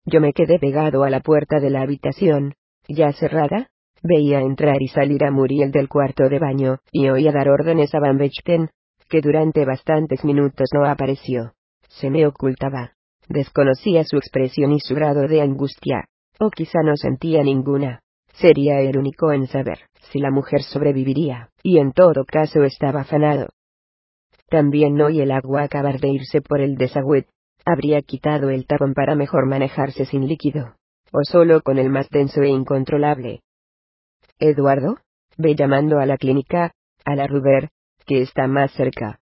Yo 0.06 0.22
me 0.22 0.34
quedé 0.34 0.60
pegado 0.60 1.04
a 1.04 1.10
la 1.10 1.22
puerta 1.22 1.60
de 1.60 1.72
la 1.72 1.82
habitación, 1.82 2.54
ya 2.88 3.12
cerrada, 3.14 3.70
veía 4.04 4.42
entrar 4.42 4.82
y 4.82 4.88
salir 4.88 5.24
a 5.24 5.32
Muriel 5.32 5.72
del 5.72 5.90
cuarto 5.90 6.30
de 6.30 6.38
baño, 6.38 6.78
y 6.92 7.10
oía 7.10 7.32
dar 7.32 7.50
órdenes 7.50 7.96
a 7.96 8.00
Van 8.00 8.18
Bechten, 8.18 8.70
que 9.16 9.22
durante 9.22 9.64
bastantes 9.64 10.26
minutos 10.26 10.68
no 10.74 10.85
apareció. 10.85 11.53
Se 11.88 12.10
me 12.10 12.27
ocultaba. 12.27 12.95
Desconocía 13.30 14.03
su 14.03 14.18
expresión 14.18 14.74
y 14.74 14.82
su 14.82 14.94
grado 14.94 15.26
de 15.30 15.40
angustia, 15.40 16.10
o 16.38 16.50
quizá 16.50 16.80
no 16.84 16.98
sentía 16.98 17.42
ninguna. 17.42 18.02
Sería 18.34 18.82
el 18.82 18.98
único 18.98 19.32
en 19.32 19.48
saber 19.48 19.80
si 20.11 20.19
la 20.19 20.32
mujer 20.32 20.64
sobreviviría, 20.64 21.50
y 21.64 21.77
en 21.77 21.94
todo 21.94 22.26
caso 22.26 22.66
estaba 22.66 23.02
afanado. 23.02 23.48
También 24.50 25.02
oí 25.02 25.22
el 25.22 25.32
agua 25.32 25.64
acabar 25.64 26.02
de 26.02 26.10
irse 26.10 26.42
por 26.42 26.60
el 26.60 26.76
desagüe. 26.76 27.27
Habría 27.64 28.02
quitado 28.02 28.50
el 28.50 28.68
tapón 28.68 28.94
para 28.94 29.16
mejor 29.16 29.48
manejarse 29.48 30.03
sin 30.03 30.27
líquido, 30.27 30.76
o 31.14 31.24
solo 31.24 31.61
con 31.61 31.77
el 31.77 31.90
más 31.90 32.10
denso 32.10 32.42
e 32.42 32.50
incontrolable. 32.50 33.40
Eduardo, 34.40 34.98
ve 35.38 35.56
llamando 35.56 36.00
a 36.00 36.06
la 36.06 36.18
clínica, 36.18 36.74
a 37.06 37.16
la 37.16 37.27
Ruber, 37.27 37.69
que 38.06 38.22
está 38.22 38.48
más 38.48 38.72
cerca. 38.74 39.19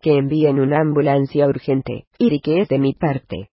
Que 0.00 0.16
envíen 0.16 0.60
una 0.60 0.80
ambulancia 0.80 1.46
urgente, 1.46 2.06
y 2.18 2.40
que 2.40 2.60
es 2.60 2.68
de 2.68 2.78
mi 2.78 2.94
parte. 2.94 3.50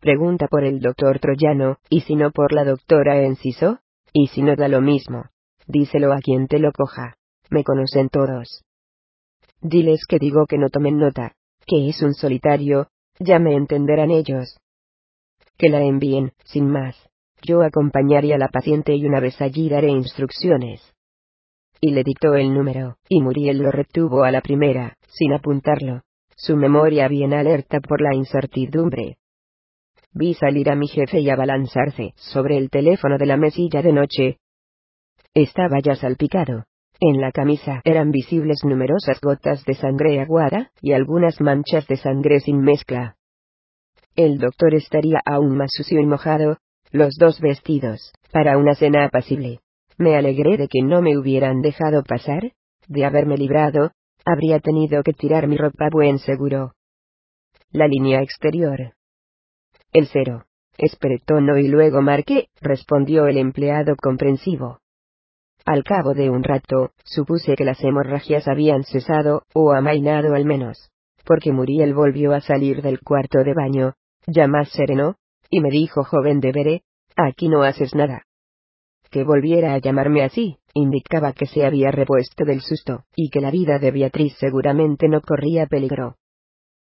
Pregunta 0.00 0.48
por 0.48 0.64
el 0.64 0.80
doctor 0.80 1.18
Troyano, 1.18 1.78
y 1.88 2.00
si 2.00 2.16
no 2.16 2.30
por 2.30 2.52
la 2.52 2.64
doctora 2.64 3.22
Enciso, 3.22 3.78
y 4.12 4.28
si 4.28 4.42
no 4.42 4.56
da 4.56 4.68
lo 4.68 4.80
mismo. 4.80 5.26
Díselo 5.66 6.12
a 6.12 6.18
quien 6.18 6.46
te 6.46 6.58
lo 6.58 6.72
coja. 6.72 7.16
Me 7.50 7.64
conocen 7.64 8.08
todos. 8.08 8.64
Diles 9.60 10.04
que 10.06 10.18
digo 10.18 10.46
que 10.46 10.58
no 10.58 10.68
tomen 10.68 10.98
nota, 10.98 11.34
que 11.66 11.88
es 11.88 12.02
un 12.02 12.14
solitario, 12.14 12.88
ya 13.18 13.38
me 13.38 13.54
entenderán 13.54 14.10
ellos. 14.10 14.58
Que 15.56 15.68
la 15.68 15.82
envíen, 15.82 16.32
sin 16.44 16.68
más. 16.68 16.96
Yo 17.42 17.62
acompañaré 17.62 18.34
a 18.34 18.38
la 18.38 18.48
paciente 18.48 18.94
y 18.94 19.06
una 19.06 19.20
vez 19.20 19.40
allí 19.40 19.68
daré 19.68 19.88
instrucciones. 19.88 20.93
Y 21.86 21.90
le 21.90 22.02
dictó 22.02 22.34
el 22.34 22.54
número, 22.54 22.96
y 23.10 23.20
Muriel 23.20 23.58
lo 23.58 23.70
retuvo 23.70 24.24
a 24.24 24.30
la 24.30 24.40
primera, 24.40 24.96
sin 25.06 25.34
apuntarlo. 25.34 26.00
Su 26.34 26.56
memoria 26.56 27.08
bien 27.08 27.34
alerta 27.34 27.78
por 27.80 28.00
la 28.00 28.14
incertidumbre. 28.14 29.18
Vi 30.14 30.32
salir 30.32 30.70
a 30.70 30.76
mi 30.76 30.88
jefe 30.88 31.20
y 31.20 31.28
abalanzarse 31.28 32.14
sobre 32.16 32.56
el 32.56 32.70
teléfono 32.70 33.18
de 33.18 33.26
la 33.26 33.36
mesilla 33.36 33.82
de 33.82 33.92
noche. 33.92 34.38
Estaba 35.34 35.80
ya 35.80 35.94
salpicado, 35.94 36.64
en 37.00 37.20
la 37.20 37.32
camisa 37.32 37.82
eran 37.84 38.12
visibles 38.12 38.64
numerosas 38.64 39.20
gotas 39.20 39.62
de 39.66 39.74
sangre 39.74 40.22
aguada, 40.22 40.70
y 40.80 40.92
algunas 40.92 41.38
manchas 41.42 41.86
de 41.86 41.98
sangre 41.98 42.40
sin 42.40 42.62
mezcla. 42.62 43.16
El 44.16 44.38
doctor 44.38 44.74
estaría 44.74 45.20
aún 45.26 45.58
más 45.58 45.70
sucio 45.70 46.00
y 46.00 46.06
mojado, 46.06 46.56
los 46.92 47.16
dos 47.20 47.42
vestidos, 47.42 48.14
para 48.32 48.56
una 48.56 48.74
cena 48.74 49.04
apacible. 49.04 49.60
Me 49.96 50.16
alegré 50.16 50.56
de 50.56 50.68
que 50.68 50.82
no 50.82 51.02
me 51.02 51.16
hubieran 51.16 51.62
dejado 51.62 52.02
pasar, 52.02 52.52
de 52.88 53.04
haberme 53.04 53.36
librado, 53.36 53.92
habría 54.24 54.58
tenido 54.60 55.02
que 55.02 55.12
tirar 55.12 55.46
mi 55.46 55.56
ropa 55.56 55.88
buen 55.90 56.18
seguro. 56.18 56.72
La 57.70 57.86
línea 57.86 58.22
exterior. 58.22 58.94
El 59.92 60.06
cero. 60.08 60.44
Esperé 60.76 61.20
tono 61.24 61.56
y 61.56 61.68
luego 61.68 62.02
marqué, 62.02 62.48
respondió 62.60 63.26
el 63.26 63.38
empleado 63.38 63.94
comprensivo. 63.96 64.80
Al 65.64 65.84
cabo 65.84 66.14
de 66.14 66.30
un 66.30 66.42
rato, 66.42 66.90
supuse 67.04 67.54
que 67.54 67.64
las 67.64 67.82
hemorragias 67.82 68.48
habían 68.48 68.82
cesado, 68.82 69.44
o 69.54 69.72
amainado 69.72 70.34
al 70.34 70.44
menos, 70.44 70.90
porque 71.24 71.52
Muriel 71.52 71.94
volvió 71.94 72.32
a 72.34 72.40
salir 72.40 72.82
del 72.82 73.00
cuarto 73.00 73.44
de 73.44 73.54
baño, 73.54 73.94
ya 74.26 74.48
más 74.48 74.68
sereno, 74.70 75.14
y 75.48 75.60
me 75.60 75.70
dijo 75.70 76.02
joven 76.02 76.40
de 76.40 76.52
Bere, 76.52 76.82
aquí 77.16 77.48
no 77.48 77.62
haces 77.62 77.94
nada. 77.94 78.24
Que 79.14 79.22
volviera 79.22 79.74
a 79.74 79.78
llamarme 79.78 80.24
así, 80.24 80.56
indicaba 80.74 81.34
que 81.34 81.46
se 81.46 81.64
había 81.64 81.92
repuesto 81.92 82.44
del 82.44 82.62
susto, 82.62 83.04
y 83.14 83.30
que 83.30 83.40
la 83.40 83.52
vida 83.52 83.78
de 83.78 83.92
Beatriz 83.92 84.34
seguramente 84.40 85.08
no 85.08 85.20
corría 85.20 85.66
peligro. 85.66 86.16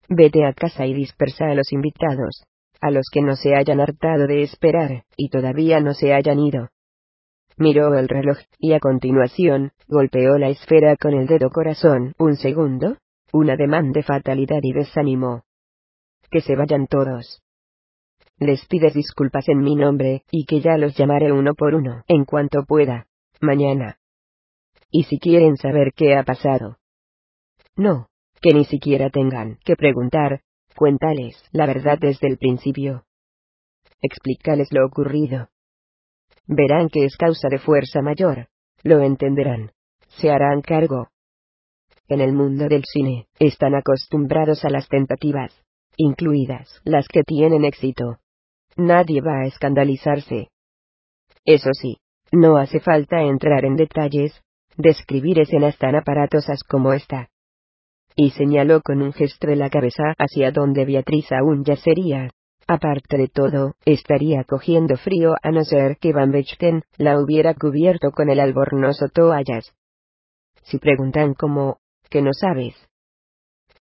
Vete 0.06 0.44
a 0.44 0.52
casa 0.52 0.84
y 0.84 0.92
dispersa 0.92 1.46
a 1.46 1.54
los 1.54 1.72
invitados, 1.72 2.44
a 2.78 2.90
los 2.90 3.06
que 3.10 3.22
no 3.22 3.36
se 3.36 3.54
hayan 3.54 3.80
hartado 3.80 4.26
de 4.26 4.42
esperar, 4.42 5.04
y 5.16 5.30
todavía 5.30 5.80
no 5.80 5.94
se 5.94 6.12
hayan 6.12 6.38
ido, 6.40 6.68
Miró 7.56 7.94
el 7.98 8.06
reloj, 8.06 8.36
y 8.58 8.74
a 8.74 8.80
continuación, 8.80 9.72
golpeó 9.88 10.36
la 10.36 10.50
esfera 10.50 10.96
con 10.96 11.14
el 11.14 11.26
dedo 11.26 11.48
corazón. 11.48 12.12
Un 12.18 12.36
segundo, 12.36 12.98
un 13.32 13.48
ademán 13.48 13.92
de 13.92 14.02
fatalidad 14.02 14.60
y 14.60 14.74
desánimo. 14.74 15.44
Que 16.30 16.42
se 16.42 16.54
vayan 16.54 16.86
todos. 16.86 17.40
Les 18.40 18.66
pides 18.66 18.94
disculpas 18.94 19.48
en 19.48 19.58
mi 19.58 19.76
nombre, 19.76 20.24
y 20.32 20.44
que 20.46 20.60
ya 20.60 20.76
los 20.76 20.96
llamaré 20.96 21.30
uno 21.30 21.54
por 21.54 21.74
uno, 21.74 22.02
en 22.08 22.24
cuanto 22.24 22.64
pueda, 22.64 23.06
mañana. 23.40 23.98
Y 24.90 25.04
si 25.04 25.20
quieren 25.20 25.56
saber 25.56 25.92
qué 25.94 26.16
ha 26.16 26.24
pasado. 26.24 26.78
No, 27.76 28.08
que 28.42 28.52
ni 28.52 28.64
siquiera 28.64 29.10
tengan 29.10 29.58
que 29.64 29.76
preguntar, 29.76 30.40
cuéntales 30.74 31.40
la 31.52 31.66
verdad 31.66 31.98
desde 32.00 32.26
el 32.26 32.38
principio. 32.38 33.04
Explícales 34.00 34.72
lo 34.72 34.84
ocurrido 34.84 35.48
verán 36.50 36.88
que 36.88 37.04
es 37.04 37.16
causa 37.16 37.48
de 37.48 37.58
fuerza 37.58 38.02
mayor, 38.02 38.48
lo 38.82 39.00
entenderán, 39.00 39.70
se 40.08 40.30
harán 40.30 40.62
cargo. 40.62 41.08
En 42.08 42.20
el 42.20 42.32
mundo 42.32 42.66
del 42.68 42.82
cine, 42.84 43.28
están 43.38 43.76
acostumbrados 43.76 44.64
a 44.64 44.70
las 44.70 44.88
tentativas, 44.88 45.54
incluidas 45.96 46.80
las 46.84 47.06
que 47.06 47.22
tienen 47.22 47.64
éxito. 47.64 48.18
Nadie 48.76 49.20
va 49.20 49.40
a 49.40 49.46
escandalizarse. 49.46 50.48
Eso 51.44 51.70
sí, 51.72 51.96
no 52.32 52.56
hace 52.56 52.80
falta 52.80 53.22
entrar 53.22 53.64
en 53.64 53.76
detalles, 53.76 54.42
describir 54.76 55.40
escenas 55.40 55.76
tan 55.78 55.96
aparatosas 55.96 56.62
como 56.62 56.92
esta. 56.92 57.28
Y 58.16 58.30
señaló 58.30 58.82
con 58.82 59.02
un 59.02 59.12
gesto 59.12 59.46
de 59.46 59.56
la 59.56 59.70
cabeza 59.70 60.14
hacia 60.18 60.50
donde 60.50 60.84
Beatriz 60.84 61.30
aún 61.32 61.64
yacería, 61.64 62.30
Aparte 62.72 63.16
de 63.16 63.26
todo, 63.26 63.74
estaría 63.84 64.44
cogiendo 64.44 64.96
frío 64.96 65.34
a 65.42 65.50
no 65.50 65.64
ser 65.64 65.96
que 65.96 66.12
Van 66.12 66.30
Bechten 66.30 66.84
la 66.98 67.18
hubiera 67.20 67.52
cubierto 67.54 68.12
con 68.12 68.30
el 68.30 68.38
albornoz 68.38 69.02
o 69.02 69.08
toallas. 69.08 69.74
Si 70.62 70.78
preguntan 70.78 71.34
cómo, 71.34 71.78
que 72.10 72.22
no 72.22 72.30
sabes. 72.32 72.76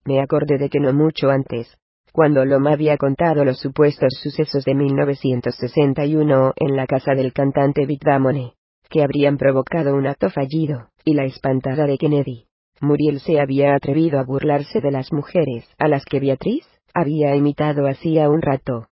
Me 0.06 0.22
acordé 0.22 0.58
de 0.58 0.70
que 0.70 0.80
no 0.80 0.94
mucho 0.94 1.30
antes, 1.30 1.78
cuando 2.12 2.46
Loma 2.46 2.74
había 2.74 2.98
contado 2.98 3.46
los 3.46 3.60
supuestos 3.60 4.14
sucesos 4.22 4.66
de 4.66 4.74
1961 4.74 6.54
en 6.56 6.76
la 6.76 6.88
casa 6.88 7.14
del 7.14 7.34
cantante 7.34 7.86
Vic 7.86 8.04
Damone, 8.04 8.54
que 8.90 9.04
habrían 9.04 9.38
provocado 9.38 9.96
un 9.96 10.08
acto 10.08 10.30
fallido, 10.30 10.90
y 11.04 11.14
la 11.14 11.26
espantada 11.26 11.86
de 11.86 11.98
Kennedy. 11.98 12.48
Muriel 12.82 13.20
se 13.20 13.40
había 13.40 13.76
atrevido 13.76 14.20
a 14.20 14.24
burlarse 14.24 14.82
de 14.82 14.92
las 14.92 15.12
mujeres 15.12 15.68
a 15.78 15.88
las 15.88 16.06
que 16.06 16.20
Beatriz 16.20 16.66
había 16.94 17.36
imitado 17.36 17.88
hacía 17.88 18.30
un 18.30 18.42
rato. 18.42 18.88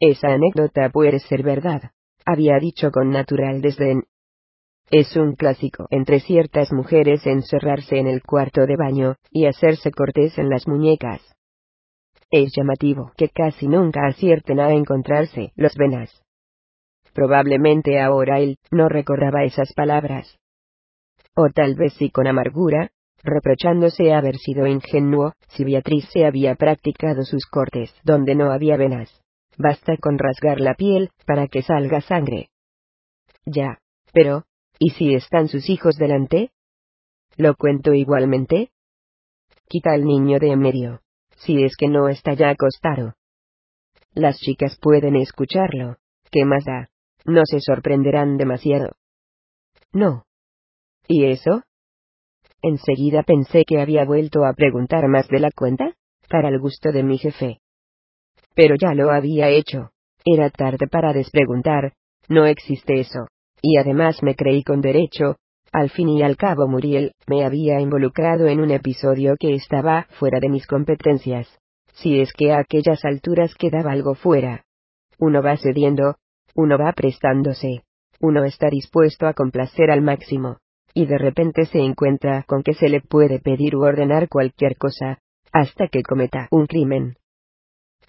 Esa 0.00 0.28
anécdota 0.28 0.90
puede 0.90 1.20
ser 1.20 1.42
verdad, 1.42 1.90
había 2.24 2.58
dicho 2.58 2.90
con 2.90 3.10
natural 3.10 3.60
desdén. 3.60 4.04
Es 4.90 5.16
un 5.16 5.34
clásico 5.34 5.86
entre 5.90 6.20
ciertas 6.20 6.72
mujeres 6.72 7.26
encerrarse 7.26 7.98
en 7.98 8.06
el 8.06 8.22
cuarto 8.22 8.66
de 8.66 8.76
baño 8.76 9.16
y 9.30 9.46
hacerse 9.46 9.90
cortes 9.90 10.38
en 10.38 10.48
las 10.48 10.68
muñecas. 10.68 11.35
Es 12.30 12.52
llamativo 12.56 13.12
que 13.16 13.28
casi 13.28 13.68
nunca 13.68 14.06
acierten 14.06 14.58
a 14.58 14.72
encontrarse 14.72 15.52
los 15.54 15.74
venas. 15.76 16.22
Probablemente 17.12 18.00
ahora 18.00 18.40
él 18.40 18.58
no 18.70 18.88
recordaba 18.88 19.44
esas 19.44 19.72
palabras. 19.72 20.38
O 21.34 21.48
tal 21.50 21.74
vez 21.76 21.94
sí 21.94 22.10
con 22.10 22.26
amargura, 22.26 22.90
reprochándose 23.22 24.12
haber 24.12 24.36
sido 24.36 24.66
ingenuo, 24.66 25.32
si 25.48 25.64
Beatriz 25.64 26.08
se 26.12 26.26
había 26.26 26.54
practicado 26.56 27.22
sus 27.24 27.46
cortes 27.46 27.94
donde 28.04 28.34
no 28.34 28.50
había 28.50 28.76
venas. 28.76 29.20
Basta 29.56 29.96
con 29.96 30.18
rasgar 30.18 30.60
la 30.60 30.74
piel, 30.74 31.10
para 31.26 31.48
que 31.48 31.62
salga 31.62 32.00
sangre. 32.00 32.50
Ya. 33.46 33.78
Pero, 34.12 34.44
¿y 34.78 34.90
si 34.90 35.14
están 35.14 35.48
sus 35.48 35.70
hijos 35.70 35.96
delante? 35.96 36.50
¿Lo 37.36 37.54
cuento 37.54 37.92
igualmente? 37.92 38.70
Quita 39.68 39.92
al 39.92 40.04
niño 40.04 40.38
de 40.38 40.52
en 40.52 40.58
medio. 40.58 41.00
Si 41.36 41.62
es 41.62 41.76
que 41.76 41.88
no 41.88 42.08
está 42.08 42.34
ya 42.34 42.50
acostado. 42.50 43.14
Las 44.14 44.38
chicas 44.38 44.78
pueden 44.80 45.16
escucharlo. 45.16 45.96
¿Qué 46.30 46.44
más 46.44 46.64
da? 46.64 46.88
No 47.24 47.42
se 47.44 47.60
sorprenderán 47.60 48.36
demasiado. 48.36 48.96
No. 49.92 50.24
¿Y 51.06 51.26
eso? 51.26 51.62
Enseguida 52.62 53.22
pensé 53.22 53.64
que 53.64 53.80
había 53.80 54.04
vuelto 54.04 54.44
a 54.44 54.52
preguntar 54.54 55.06
más 55.08 55.28
de 55.28 55.40
la 55.40 55.50
cuenta, 55.50 55.94
para 56.28 56.48
el 56.48 56.58
gusto 56.58 56.90
de 56.92 57.02
mi 57.02 57.18
jefe. 57.18 57.60
Pero 58.54 58.74
ya 58.76 58.94
lo 58.94 59.10
había 59.10 59.48
hecho. 59.48 59.90
Era 60.24 60.50
tarde 60.50 60.88
para 60.88 61.12
despreguntar, 61.12 61.92
no 62.28 62.46
existe 62.46 63.00
eso. 63.00 63.28
Y 63.62 63.78
además 63.78 64.22
me 64.22 64.34
creí 64.34 64.64
con 64.64 64.80
derecho, 64.80 65.36
al 65.72 65.90
fin 65.90 66.08
y 66.08 66.22
al 66.22 66.36
cabo 66.36 66.66
Muriel, 66.66 67.12
me 67.26 67.44
había 67.44 67.80
involucrado 67.80 68.46
en 68.46 68.60
un 68.60 68.70
episodio 68.70 69.36
que 69.38 69.54
estaba 69.54 70.06
fuera 70.18 70.40
de 70.40 70.48
mis 70.48 70.66
competencias. 70.66 71.48
Si 71.94 72.20
es 72.20 72.32
que 72.32 72.52
a 72.52 72.58
aquellas 72.58 73.04
alturas 73.04 73.54
quedaba 73.54 73.92
algo 73.92 74.14
fuera. 74.14 74.64
Uno 75.18 75.42
va 75.42 75.56
cediendo, 75.56 76.16
uno 76.54 76.78
va 76.78 76.92
prestándose, 76.92 77.84
uno 78.20 78.44
está 78.44 78.68
dispuesto 78.68 79.26
a 79.26 79.34
complacer 79.34 79.90
al 79.90 80.02
máximo, 80.02 80.58
y 80.94 81.06
de 81.06 81.18
repente 81.18 81.66
se 81.66 81.78
encuentra 81.78 82.42
con 82.44 82.62
que 82.62 82.74
se 82.74 82.88
le 82.88 83.00
puede 83.00 83.40
pedir 83.40 83.76
u 83.76 83.82
ordenar 83.82 84.28
cualquier 84.28 84.76
cosa, 84.76 85.18
hasta 85.52 85.88
que 85.88 86.02
cometa 86.02 86.48
un 86.50 86.66
crimen. 86.66 87.16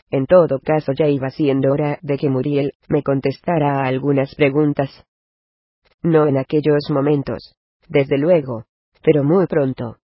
En 0.10 0.26
todo 0.26 0.60
caso 0.60 0.94
ya 0.94 1.08
iba 1.08 1.30
siendo 1.30 1.72
hora 1.72 2.00
de 2.02 2.18
que 2.18 2.30
Muriel 2.30 2.74
me 2.88 3.04
contestara 3.04 3.82
a 3.82 3.88
algunas 3.88 4.36
preguntas. 4.36 5.06
No 6.04 6.28
en 6.28 6.38
aquellos 6.38 6.90
momentos, 6.90 7.56
desde 7.88 8.18
luego, 8.18 8.66
pero 9.02 9.24
muy 9.24 9.48
pronto. 9.48 9.98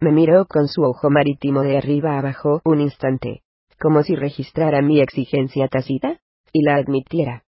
Me 0.00 0.12
miró 0.12 0.46
con 0.46 0.68
su 0.68 0.82
ojo 0.82 1.10
marítimo 1.10 1.62
de 1.62 1.76
arriba 1.76 2.18
abajo 2.18 2.60
un 2.64 2.80
instante, 2.80 3.42
como 3.80 4.02
si 4.02 4.14
registrara 4.14 4.82
mi 4.82 5.00
exigencia 5.00 5.68
tácita, 5.68 6.20
y 6.52 6.62
la 6.62 6.76
admitiera. 6.76 7.44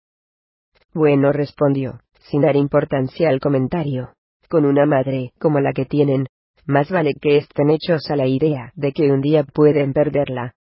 Bueno, 0.94 1.32
respondió, 1.32 2.00
sin 2.30 2.42
dar 2.42 2.56
importancia 2.56 3.30
al 3.30 3.40
comentario. 3.40 4.14
Con 4.50 4.66
una 4.66 4.86
madre 4.86 5.32
como 5.40 5.60
la 5.60 5.74
que 5.74 5.86
tienen, 5.86 6.28
más 6.66 6.90
vale 6.90 7.14
que 7.22 7.38
estén 7.38 7.70
hechos 7.70 8.10
a 8.10 8.16
la 8.16 8.26
idea 8.26 8.72
de 8.76 8.92
que 8.92 9.12
un 9.12 9.22
día 9.22 9.44
pueden 9.44 9.94
perderla. 9.94 10.56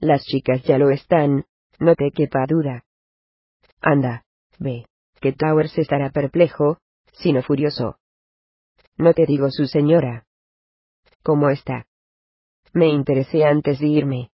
Las 0.00 0.22
chicas 0.24 0.62
ya 0.64 0.78
lo 0.78 0.90
están, 0.90 1.44
no 1.78 1.94
te 1.94 2.10
quepa 2.10 2.44
duda. 2.48 2.84
Anda, 3.80 4.24
ve, 4.58 4.86
que 5.20 5.32
Towers 5.32 5.76
estará 5.78 6.10
perplejo, 6.10 6.78
sino 7.12 7.42
furioso. 7.42 7.96
No 8.96 9.14
te 9.14 9.26
digo 9.26 9.50
su 9.50 9.66
señora. 9.66 10.26
¿Cómo 11.22 11.50
está? 11.50 11.86
Me 12.72 12.88
interesé 12.88 13.44
antes 13.44 13.78
de 13.78 13.86
irme. 13.86 14.30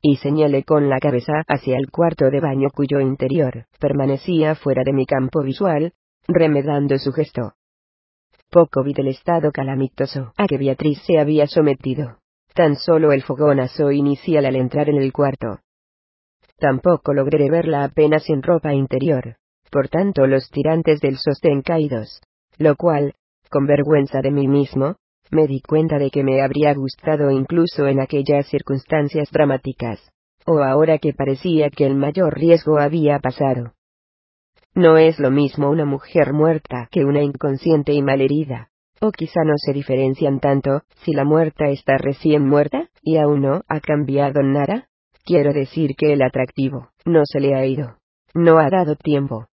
Y 0.00 0.16
señalé 0.16 0.64
con 0.64 0.88
la 0.88 0.98
cabeza 0.98 1.42
hacia 1.46 1.76
el 1.76 1.90
cuarto 1.90 2.30
de 2.30 2.40
baño 2.40 2.70
cuyo 2.74 3.00
interior 3.00 3.66
permanecía 3.78 4.54
fuera 4.54 4.82
de 4.84 4.92
mi 4.92 5.06
campo 5.06 5.42
visual, 5.42 5.92
remedando 6.26 6.98
su 6.98 7.12
gesto. 7.12 7.54
Poco 8.50 8.82
vi 8.82 8.92
del 8.92 9.08
estado 9.08 9.52
calamitoso 9.52 10.32
a 10.36 10.46
que 10.46 10.58
Beatriz 10.58 11.00
se 11.06 11.18
había 11.18 11.46
sometido. 11.46 12.18
Tan 12.54 12.76
solo 12.76 13.12
el 13.12 13.22
fogonazo 13.22 13.92
inicial 13.92 14.44
al 14.44 14.56
entrar 14.56 14.90
en 14.90 14.96
el 14.96 15.12
cuarto. 15.12 15.60
Tampoco 16.58 17.14
logré 17.14 17.48
verla 17.48 17.84
apenas 17.84 18.28
en 18.28 18.42
ropa 18.42 18.74
interior, 18.74 19.36
por 19.72 19.88
tanto 19.88 20.26
los 20.26 20.50
tirantes 20.50 21.00
del 21.00 21.16
sostén 21.16 21.62
caídos, 21.62 22.20
lo 22.58 22.76
cual, 22.76 23.14
con 23.50 23.66
vergüenza 23.66 24.20
de 24.20 24.30
mí 24.30 24.46
mismo, 24.46 24.96
me 25.30 25.46
di 25.46 25.62
cuenta 25.62 25.98
de 25.98 26.10
que 26.10 26.22
me 26.22 26.42
habría 26.42 26.74
gustado 26.74 27.30
incluso 27.30 27.86
en 27.86 28.00
aquellas 28.00 28.46
circunstancias 28.48 29.30
dramáticas, 29.32 30.12
o 30.44 30.58
ahora 30.58 30.98
que 30.98 31.14
parecía 31.14 31.70
que 31.70 31.86
el 31.86 31.94
mayor 31.94 32.38
riesgo 32.38 32.78
había 32.78 33.18
pasado. 33.18 33.72
No 34.74 34.98
es 34.98 35.18
lo 35.18 35.30
mismo 35.30 35.70
una 35.70 35.86
mujer 35.86 36.34
muerta 36.34 36.88
que 36.90 37.04
una 37.04 37.22
inconsciente 37.22 37.92
y 37.92 38.02
malherida. 38.02 38.68
O 39.00 39.10
quizá 39.10 39.42
no 39.44 39.54
se 39.56 39.72
diferencian 39.72 40.38
tanto, 40.38 40.82
si 41.02 41.12
la 41.12 41.24
muerta 41.24 41.68
está 41.68 41.98
recién 41.98 42.46
muerta, 42.46 42.88
y 43.02 43.16
aún 43.16 43.40
no 43.42 43.62
ha 43.68 43.80
cambiado 43.80 44.42
nada. 44.42 44.88
Quiero 45.24 45.52
decir 45.52 45.94
que 45.96 46.12
el 46.12 46.22
atractivo, 46.22 46.90
no 47.04 47.22
se 47.24 47.40
le 47.40 47.54
ha 47.54 47.66
ido. 47.66 47.96
No 48.34 48.58
ha 48.58 48.70
dado 48.70 48.96
tiempo. 48.96 49.46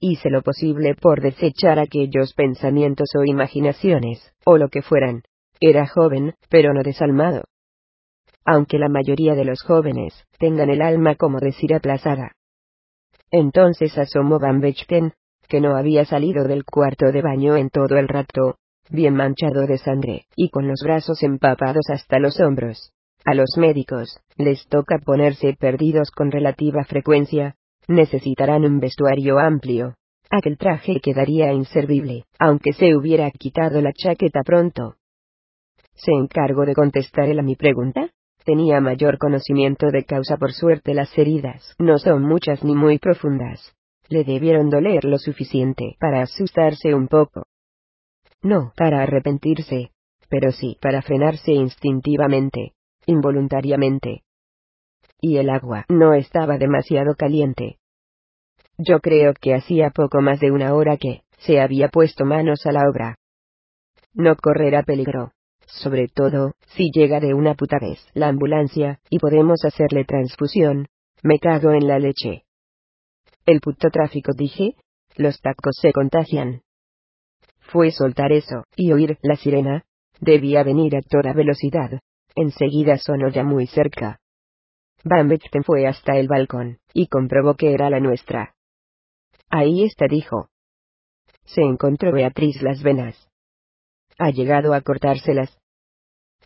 Hice 0.00 0.30
lo 0.30 0.42
posible 0.42 0.94
por 0.94 1.20
desechar 1.20 1.78
aquellos 1.78 2.34
pensamientos 2.34 3.08
o 3.16 3.24
imaginaciones, 3.24 4.32
o 4.44 4.56
lo 4.56 4.68
que 4.68 4.82
fueran. 4.82 5.22
Era 5.60 5.86
joven, 5.86 6.34
pero 6.48 6.72
no 6.72 6.82
desalmado. 6.82 7.44
Aunque 8.44 8.78
la 8.78 8.88
mayoría 8.88 9.34
de 9.34 9.44
los 9.44 9.62
jóvenes 9.62 10.24
tengan 10.38 10.70
el 10.70 10.82
alma 10.82 11.16
como 11.16 11.40
decir 11.40 11.74
aplazada, 11.74 12.32
entonces 13.30 13.96
asomó 13.98 14.38
Van 14.38 14.60
Bechten, 14.60 15.12
que 15.48 15.60
no 15.60 15.76
había 15.76 16.04
salido 16.04 16.44
del 16.44 16.64
cuarto 16.64 17.12
de 17.12 17.22
baño 17.22 17.56
en 17.56 17.70
todo 17.70 17.98
el 17.98 18.08
rato, 18.08 18.56
bien 18.90 19.14
manchado 19.14 19.66
de 19.66 19.78
sangre, 19.78 20.24
y 20.34 20.50
con 20.50 20.66
los 20.66 20.80
brazos 20.82 21.22
empapados 21.22 21.90
hasta 21.90 22.18
los 22.18 22.40
hombros. 22.40 22.92
A 23.24 23.34
los 23.34 23.56
médicos, 23.58 24.20
les 24.36 24.66
toca 24.68 24.98
ponerse 24.98 25.54
perdidos 25.58 26.10
con 26.10 26.30
relativa 26.30 26.84
frecuencia, 26.84 27.56
necesitarán 27.88 28.64
un 28.64 28.78
vestuario 28.78 29.38
amplio. 29.38 29.94
Aquel 30.30 30.56
traje 30.58 31.00
quedaría 31.00 31.52
inservible, 31.52 32.24
aunque 32.38 32.72
se 32.72 32.94
hubiera 32.94 33.30
quitado 33.30 33.80
la 33.80 33.92
chaqueta 33.92 34.42
pronto. 34.44 34.96
¿Se 35.94 36.12
encargó 36.12 36.64
de 36.64 36.74
contestar 36.74 37.28
él 37.28 37.38
a 37.38 37.42
mi 37.42 37.56
pregunta? 37.56 38.10
tenía 38.44 38.80
mayor 38.80 39.18
conocimiento 39.18 39.90
de 39.90 40.04
causa 40.04 40.38
por 40.38 40.52
suerte 40.52 40.94
las 40.94 41.16
heridas 41.18 41.74
no 41.78 41.98
son 41.98 42.22
muchas 42.22 42.64
ni 42.64 42.74
muy 42.74 42.98
profundas. 42.98 43.74
Le 44.08 44.24
debieron 44.24 44.70
doler 44.70 45.04
lo 45.04 45.18
suficiente 45.18 45.96
para 46.00 46.22
asustarse 46.22 46.94
un 46.94 47.08
poco. 47.08 47.44
No 48.40 48.72
para 48.74 49.02
arrepentirse, 49.02 49.90
pero 50.30 50.50
sí 50.52 50.78
para 50.80 51.02
frenarse 51.02 51.52
instintivamente, 51.52 52.72
involuntariamente. 53.04 54.22
Y 55.20 55.36
el 55.36 55.50
agua 55.50 55.84
no 55.90 56.14
estaba 56.14 56.56
demasiado 56.56 57.16
caliente. 57.16 57.77
Yo 58.78 59.00
creo 59.00 59.34
que 59.34 59.54
hacía 59.54 59.90
poco 59.90 60.20
más 60.20 60.40
de 60.40 60.52
una 60.52 60.74
hora 60.74 60.96
que 60.96 61.22
se 61.38 61.60
había 61.60 61.88
puesto 61.88 62.24
manos 62.24 62.64
a 62.66 62.72
la 62.72 62.88
obra. 62.88 63.16
No 64.14 64.36
correrá 64.36 64.82
peligro 64.82 65.32
sobre 65.68 66.08
todo, 66.08 66.54
si 66.68 66.90
llega 66.90 67.20
de 67.20 67.34
una 67.34 67.54
puta 67.54 67.78
vez 67.78 68.04
la 68.14 68.28
ambulancia, 68.28 69.00
y 69.10 69.18
podemos 69.18 69.64
hacerle 69.64 70.04
transfusión. 70.04 70.88
Me 71.22 71.38
cago 71.38 71.72
en 71.72 71.86
la 71.86 71.98
leche. 71.98 72.44
El 73.44 73.60
puto 73.60 73.90
tráfico 73.90 74.32
dije, 74.32 74.74
los 75.16 75.40
tacos 75.40 75.76
se 75.80 75.92
contagian. 75.92 76.62
Fue 77.60 77.90
soltar 77.90 78.32
eso, 78.32 78.64
y 78.76 78.92
oír 78.92 79.18
la 79.22 79.36
sirena. 79.36 79.84
Debía 80.20 80.62
venir 80.62 80.96
a 80.96 81.02
toda 81.02 81.32
velocidad. 81.32 82.00
Enseguida 82.34 82.98
sonó 82.98 83.28
ya 83.28 83.44
muy 83.44 83.66
cerca. 83.66 84.20
Van 85.04 85.28
Bechten 85.28 85.64
fue 85.64 85.86
hasta 85.86 86.16
el 86.16 86.28
balcón, 86.28 86.78
y 86.92 87.08
comprobó 87.08 87.54
que 87.54 87.72
era 87.72 87.90
la 87.90 88.00
nuestra. 88.00 88.54
Ahí 89.50 89.84
está, 89.84 90.06
dijo. 90.08 90.48
Se 91.44 91.62
encontró 91.62 92.12
Beatriz 92.12 92.60
las 92.62 92.82
venas 92.82 93.28
ha 94.18 94.30
llegado 94.30 94.74
a 94.74 94.80
cortárselas. 94.80 95.56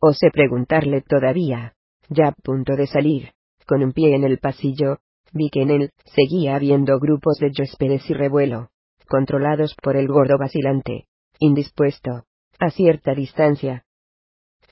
Osé 0.01 0.31
preguntarle 0.31 1.01
todavía, 1.01 1.75
ya 2.09 2.29
a 2.29 2.33
punto 2.33 2.77
de 2.77 2.87
salir, 2.87 3.33
con 3.67 3.83
un 3.83 3.93
pie 3.93 4.15
en 4.15 4.25
el 4.25 4.39
pasillo, 4.39 4.99
vi 5.33 5.49
que 5.49 5.63
en 5.63 5.71
él 5.71 5.91
seguía 6.05 6.57
habiendo 6.57 6.99
grupos 6.99 7.39
de 7.39 7.51
huéspedes 7.57 8.09
y 8.11 8.15
revuelo, 8.15 8.69
controlados 9.09 9.75
por 9.83 9.97
el 9.97 10.09
gordo 10.09 10.37
vacilante, 10.39 11.07
indispuesto, 11.39 12.25
a 12.59 12.71
cierta 12.71 13.15
distancia. 13.15 13.85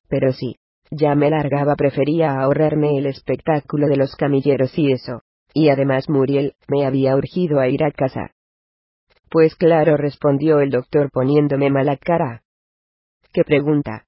Pero 0.09 0.33
sí, 0.33 0.57
ya 0.91 1.15
me 1.15 1.31
largaba, 1.31 1.77
prefería 1.77 2.41
ahorrarme 2.41 2.99
el 2.99 3.07
espectáculo 3.07 3.87
de 3.87 3.97
los 3.97 4.15
camilleros 4.17 4.77
y 4.77 4.93
eso, 4.93 5.23
y 5.55 5.69
además 5.69 6.09
Muriel 6.09 6.55
me 6.69 6.87
había 6.87 7.17
urgido 7.17 7.61
a 7.61 7.69
ir 7.69 7.85
a 7.85 7.91
casa. 7.91 8.33
Pues 9.31 9.55
claro, 9.55 9.97
respondió 9.97 10.61
el 10.61 10.71
doctor 10.71 11.11
poniéndome 11.11 11.71
mala 11.71 11.97
cara. 11.97 12.43
¿Qué 13.33 13.45
pregunta? 13.45 14.07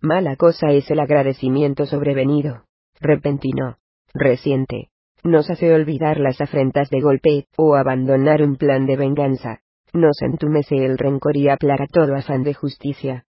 Mala 0.00 0.36
cosa 0.36 0.70
es 0.70 0.90
el 0.90 1.00
agradecimiento 1.00 1.86
sobrevenido, 1.86 2.64
repentino, 3.00 3.78
reciente. 4.14 4.90
Nos 5.24 5.50
hace 5.50 5.72
olvidar 5.72 6.20
las 6.20 6.40
afrentas 6.40 6.88
de 6.90 7.00
golpe, 7.00 7.46
o 7.56 7.74
abandonar 7.74 8.42
un 8.42 8.56
plan 8.56 8.86
de 8.86 8.96
venganza. 8.96 9.60
Nos 9.92 10.22
entumece 10.22 10.84
el 10.84 10.98
rencor 10.98 11.36
y 11.36 11.48
aplaga 11.48 11.86
todo 11.90 12.14
afán 12.14 12.44
de 12.44 12.54
justicia. 12.54 13.24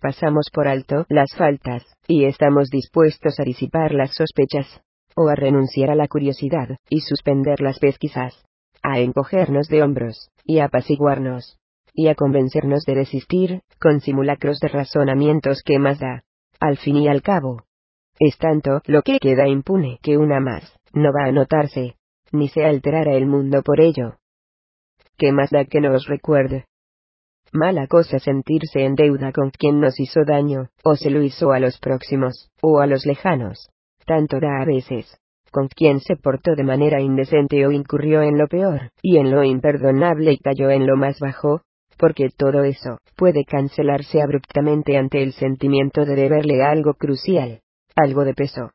Pasamos 0.00 0.50
por 0.52 0.68
alto 0.68 1.06
las 1.08 1.34
faltas, 1.36 1.84
y 2.06 2.24
estamos 2.24 2.68
dispuestos 2.68 3.40
a 3.40 3.44
disipar 3.44 3.92
las 3.92 4.14
sospechas, 4.14 4.82
o 5.18 5.28
a 5.28 5.34
renunciar 5.34 5.90
a 5.90 5.96
la 5.96 6.06
curiosidad, 6.06 6.76
y 6.88 7.00
suspender 7.00 7.60
las 7.60 7.80
pesquisas, 7.80 8.44
a 8.82 9.00
encogernos 9.00 9.66
de 9.68 9.82
hombros, 9.82 10.30
y 10.44 10.60
apaciguarnos 10.60 11.58
y 11.98 12.06
a 12.06 12.14
convencernos 12.14 12.84
de 12.84 12.94
desistir, 12.94 13.62
con 13.80 14.00
simulacros 14.00 14.60
de 14.60 14.68
razonamientos 14.68 15.62
que 15.64 15.80
más 15.80 15.98
da. 15.98 16.22
Al 16.60 16.76
fin 16.76 16.94
y 16.94 17.08
al 17.08 17.22
cabo. 17.22 17.64
Es 18.20 18.38
tanto 18.38 18.82
lo 18.86 19.02
que 19.02 19.18
queda 19.18 19.48
impune 19.48 19.98
que 20.00 20.16
una 20.16 20.38
más, 20.38 20.78
no 20.92 21.10
va 21.12 21.26
a 21.26 21.32
notarse, 21.32 21.96
ni 22.30 22.48
se 22.50 22.64
alterará 22.64 23.14
el 23.14 23.26
mundo 23.26 23.62
por 23.64 23.80
ello. 23.80 24.18
¿Qué 25.16 25.32
más 25.32 25.50
da 25.50 25.64
que 25.64 25.80
nos 25.80 26.06
recuerde? 26.06 26.66
Mala 27.50 27.88
cosa 27.88 28.20
sentirse 28.20 28.84
en 28.84 28.94
deuda 28.94 29.32
con 29.32 29.50
quien 29.50 29.80
nos 29.80 29.98
hizo 29.98 30.24
daño, 30.24 30.68
o 30.84 30.94
se 30.94 31.10
lo 31.10 31.20
hizo 31.20 31.50
a 31.50 31.58
los 31.58 31.80
próximos, 31.80 32.48
o 32.62 32.78
a 32.78 32.86
los 32.86 33.06
lejanos. 33.06 33.70
Tanto 34.08 34.40
da 34.40 34.62
a 34.62 34.64
veces. 34.64 35.04
Con 35.52 35.68
quien 35.68 36.00
se 36.00 36.16
portó 36.16 36.54
de 36.54 36.64
manera 36.64 36.98
indecente 36.98 37.66
o 37.66 37.70
incurrió 37.70 38.22
en 38.22 38.38
lo 38.38 38.48
peor, 38.48 38.90
y 39.02 39.18
en 39.18 39.30
lo 39.30 39.44
imperdonable 39.44 40.32
y 40.32 40.38
cayó 40.38 40.70
en 40.70 40.86
lo 40.86 40.96
más 40.96 41.20
bajo, 41.20 41.60
porque 41.98 42.30
todo 42.34 42.64
eso 42.64 43.00
puede 43.16 43.44
cancelarse 43.44 44.22
abruptamente 44.22 44.96
ante 44.96 45.22
el 45.22 45.34
sentimiento 45.34 46.06
de 46.06 46.14
deberle 46.14 46.62
algo 46.62 46.94
crucial, 46.94 47.60
algo 47.96 48.24
de 48.24 48.32
peso. 48.32 48.70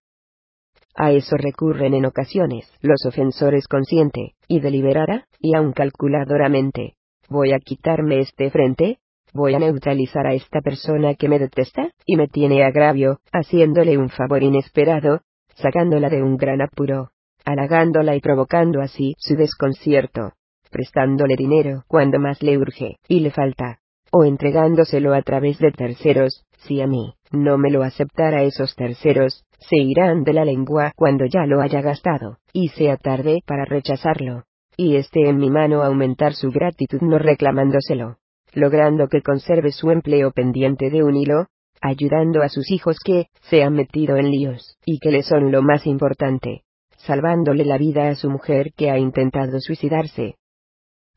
A 0.95 1.11
eso 1.11 1.35
recurren 1.35 1.95
en 1.95 2.05
ocasiones 2.05 2.71
los 2.81 3.03
ofensores 3.07 3.67
consciente 3.67 4.35
y 4.47 4.59
deliberada, 4.59 5.25
y 5.39 5.55
aun 5.55 5.73
calculadoramente, 5.73 6.93
voy 7.27 7.53
a 7.53 7.59
quitarme 7.59 8.19
este 8.19 8.51
frente, 8.51 8.99
voy 9.33 9.55
a 9.55 9.59
neutralizar 9.59 10.27
a 10.27 10.33
esta 10.33 10.61
persona 10.61 11.15
que 11.15 11.27
me 11.27 11.39
detesta, 11.39 11.89
y 12.05 12.15
me 12.15 12.27
tiene 12.27 12.63
agravio, 12.63 13.19
haciéndole 13.31 13.97
un 13.97 14.09
favor 14.09 14.43
inesperado, 14.43 15.21
sacándola 15.55 16.09
de 16.09 16.21
un 16.21 16.37
gran 16.37 16.61
apuro, 16.61 17.09
halagándola 17.45 18.15
y 18.15 18.21
provocando 18.21 18.81
así 18.81 19.15
su 19.17 19.35
desconcierto, 19.35 20.33
prestándole 20.71 21.35
dinero 21.35 21.83
cuando 21.87 22.19
más 22.19 22.41
le 22.41 22.57
urge, 22.57 22.97
y 23.07 23.19
le 23.19 23.31
falta, 23.31 23.79
o 24.11 24.23
entregándoselo 24.23 25.13
a 25.13 25.21
través 25.21 25.59
de 25.59 25.71
terceros, 25.71 26.45
si 26.57 26.81
a 26.81 26.87
mí, 26.87 27.15
no 27.31 27.57
me 27.57 27.71
lo 27.71 27.83
aceptara 27.83 28.43
esos 28.43 28.75
terceros, 28.75 29.43
se 29.59 29.77
irán 29.77 30.23
de 30.23 30.33
la 30.33 30.45
lengua 30.45 30.91
cuando 30.95 31.25
ya 31.25 31.45
lo 31.45 31.61
haya 31.61 31.81
gastado, 31.81 32.37
y 32.53 32.69
sea 32.69 32.97
tarde 32.97 33.41
para 33.45 33.65
rechazarlo 33.65 34.43
y 34.77 34.95
esté 34.95 35.29
en 35.29 35.37
mi 35.37 35.49
mano 35.49 35.83
aumentar 35.83 36.33
su 36.33 36.49
gratitud 36.49 37.01
no 37.01 37.19
reclamándoselo, 37.19 38.17
logrando 38.53 39.07
que 39.07 39.21
conserve 39.21 39.71
su 39.71 39.91
empleo 39.91 40.31
pendiente 40.31 40.89
de 40.89 41.03
un 41.03 41.15
hilo, 41.15 41.47
ayudando 41.81 42.41
a 42.41 42.49
sus 42.49 42.71
hijos 42.71 42.97
que 43.03 43.27
se 43.49 43.63
han 43.63 43.73
metido 43.73 44.17
en 44.17 44.31
líos, 44.31 44.77
y 44.85 44.99
que 44.99 45.11
le 45.11 45.23
son 45.23 45.51
lo 45.51 45.61
más 45.61 45.85
importante, 45.85 46.63
salvándole 46.97 47.65
la 47.65 47.77
vida 47.77 48.09
a 48.09 48.15
su 48.15 48.29
mujer 48.29 48.73
que 48.75 48.89
ha 48.89 48.97
intentado 48.97 49.59
suicidarse. 49.59 50.35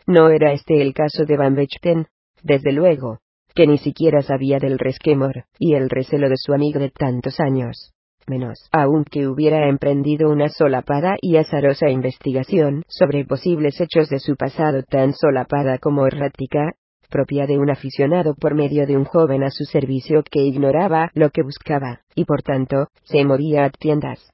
No 0.07 0.31
era 0.31 0.53
este 0.53 0.83
el 0.83 0.95
caso 0.95 1.25
de 1.25 1.37
Van 1.37 1.55
Bechten, 1.55 2.07
desde 2.43 2.73
luego, 2.73 3.19
que 3.55 3.67
ni 3.67 3.79
siquiera 3.79 4.23
sabía 4.23 4.59
del 4.59 4.79
resquemor 4.79 5.45
y 5.59 5.75
el 5.75 5.89
recelo 5.89 6.29
de 6.29 6.37
su 6.37 6.53
amigo 6.53 6.79
de 6.79 6.91
tantos 6.91 7.41
años 7.41 7.93
menos 8.29 8.69
aunque 8.73 9.27
hubiera 9.27 9.69
emprendido 9.69 10.31
una 10.31 10.49
solapada 10.49 11.17
y 11.21 11.37
azarosa 11.37 11.89
investigación 11.91 12.83
sobre 12.89 13.25
posibles 13.25 13.81
hechos 13.81 14.09
de 14.09 14.19
su 14.19 14.37
pasado 14.37 14.83
tan 14.83 15.13
solapada 15.13 15.79
como 15.79 16.07
errática, 16.07 16.73
propia 17.09 17.47
de 17.47 17.59
un 17.59 17.71
aficionado 17.71 18.35
por 18.35 18.55
medio 18.55 18.87
de 18.87 18.97
un 18.97 19.05
joven 19.05 19.43
a 19.43 19.51
su 19.51 19.65
servicio 19.65 20.23
que 20.23 20.43
ignoraba 20.43 21.11
lo 21.15 21.31
que 21.31 21.43
buscaba, 21.43 22.01
y 22.15 22.25
por 22.25 22.43
tanto, 22.43 22.89
se 23.05 23.25
movía 23.25 23.65
a 23.65 23.71
tiendas. 23.71 24.31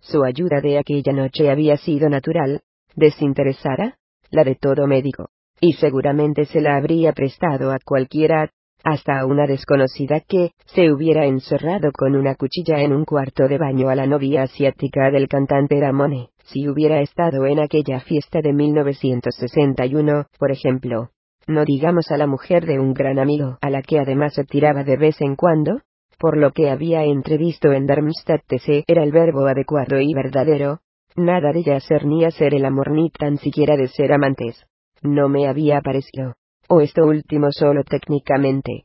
Su 0.00 0.24
ayuda 0.24 0.60
de 0.60 0.78
aquella 0.78 1.12
noche 1.12 1.50
había 1.50 1.76
sido 1.76 2.08
natural, 2.08 2.60
desinteresada, 2.94 3.96
la 4.30 4.44
de 4.44 4.54
todo 4.54 4.86
médico, 4.86 5.30
y 5.60 5.72
seguramente 5.74 6.44
se 6.44 6.60
la 6.60 6.76
habría 6.76 7.12
prestado 7.12 7.72
a 7.72 7.78
cualquiera 7.84 8.50
hasta 8.84 9.18
a 9.18 9.26
una 9.26 9.46
desconocida 9.46 10.20
que 10.20 10.50
se 10.66 10.92
hubiera 10.92 11.24
encerrado 11.24 11.90
con 11.90 12.14
una 12.14 12.34
cuchilla 12.34 12.80
en 12.80 12.92
un 12.92 13.06
cuarto 13.06 13.48
de 13.48 13.56
baño 13.56 13.88
a 13.88 13.94
la 13.94 14.06
novia 14.06 14.42
asiática 14.42 15.10
del 15.10 15.26
cantante 15.26 15.80
Ramone, 15.80 16.28
si 16.44 16.68
hubiera 16.68 17.00
estado 17.00 17.46
en 17.46 17.60
aquella 17.60 18.00
fiesta 18.00 18.40
de 18.42 18.52
1961, 18.52 20.26
por 20.38 20.52
ejemplo. 20.52 21.13
No 21.46 21.64
digamos 21.64 22.10
a 22.10 22.16
la 22.16 22.26
mujer 22.26 22.66
de 22.66 22.78
un 22.78 22.94
gran 22.94 23.18
amigo, 23.18 23.58
a 23.60 23.70
la 23.70 23.82
que 23.82 23.98
además 23.98 24.34
se 24.34 24.44
tiraba 24.44 24.84
de 24.84 24.96
vez 24.96 25.20
en 25.20 25.36
cuando, 25.36 25.80
por 26.18 26.36
lo 26.36 26.52
que 26.52 26.70
había 26.70 27.04
entrevisto 27.04 27.72
en 27.72 27.86
Darmstadt 27.86 28.44
TC 28.46 28.84
era 28.86 29.02
el 29.02 29.12
verbo 29.12 29.46
adecuado 29.46 30.00
y 30.00 30.14
verdadero, 30.14 30.80
nada 31.16 31.52
de 31.52 31.62
ya 31.62 31.80
ser 31.80 32.06
ni 32.06 32.24
hacer 32.24 32.54
el 32.54 32.64
amor 32.64 32.90
ni 32.90 33.10
tan 33.10 33.36
siquiera 33.38 33.76
de 33.76 33.88
ser 33.88 34.12
amantes. 34.12 34.64
No 35.02 35.28
me 35.28 35.46
había 35.48 35.80
parecido 35.80 36.34
o 36.68 36.80
esto 36.80 37.04
último 37.04 37.48
solo 37.50 37.84
técnicamente. 37.84 38.84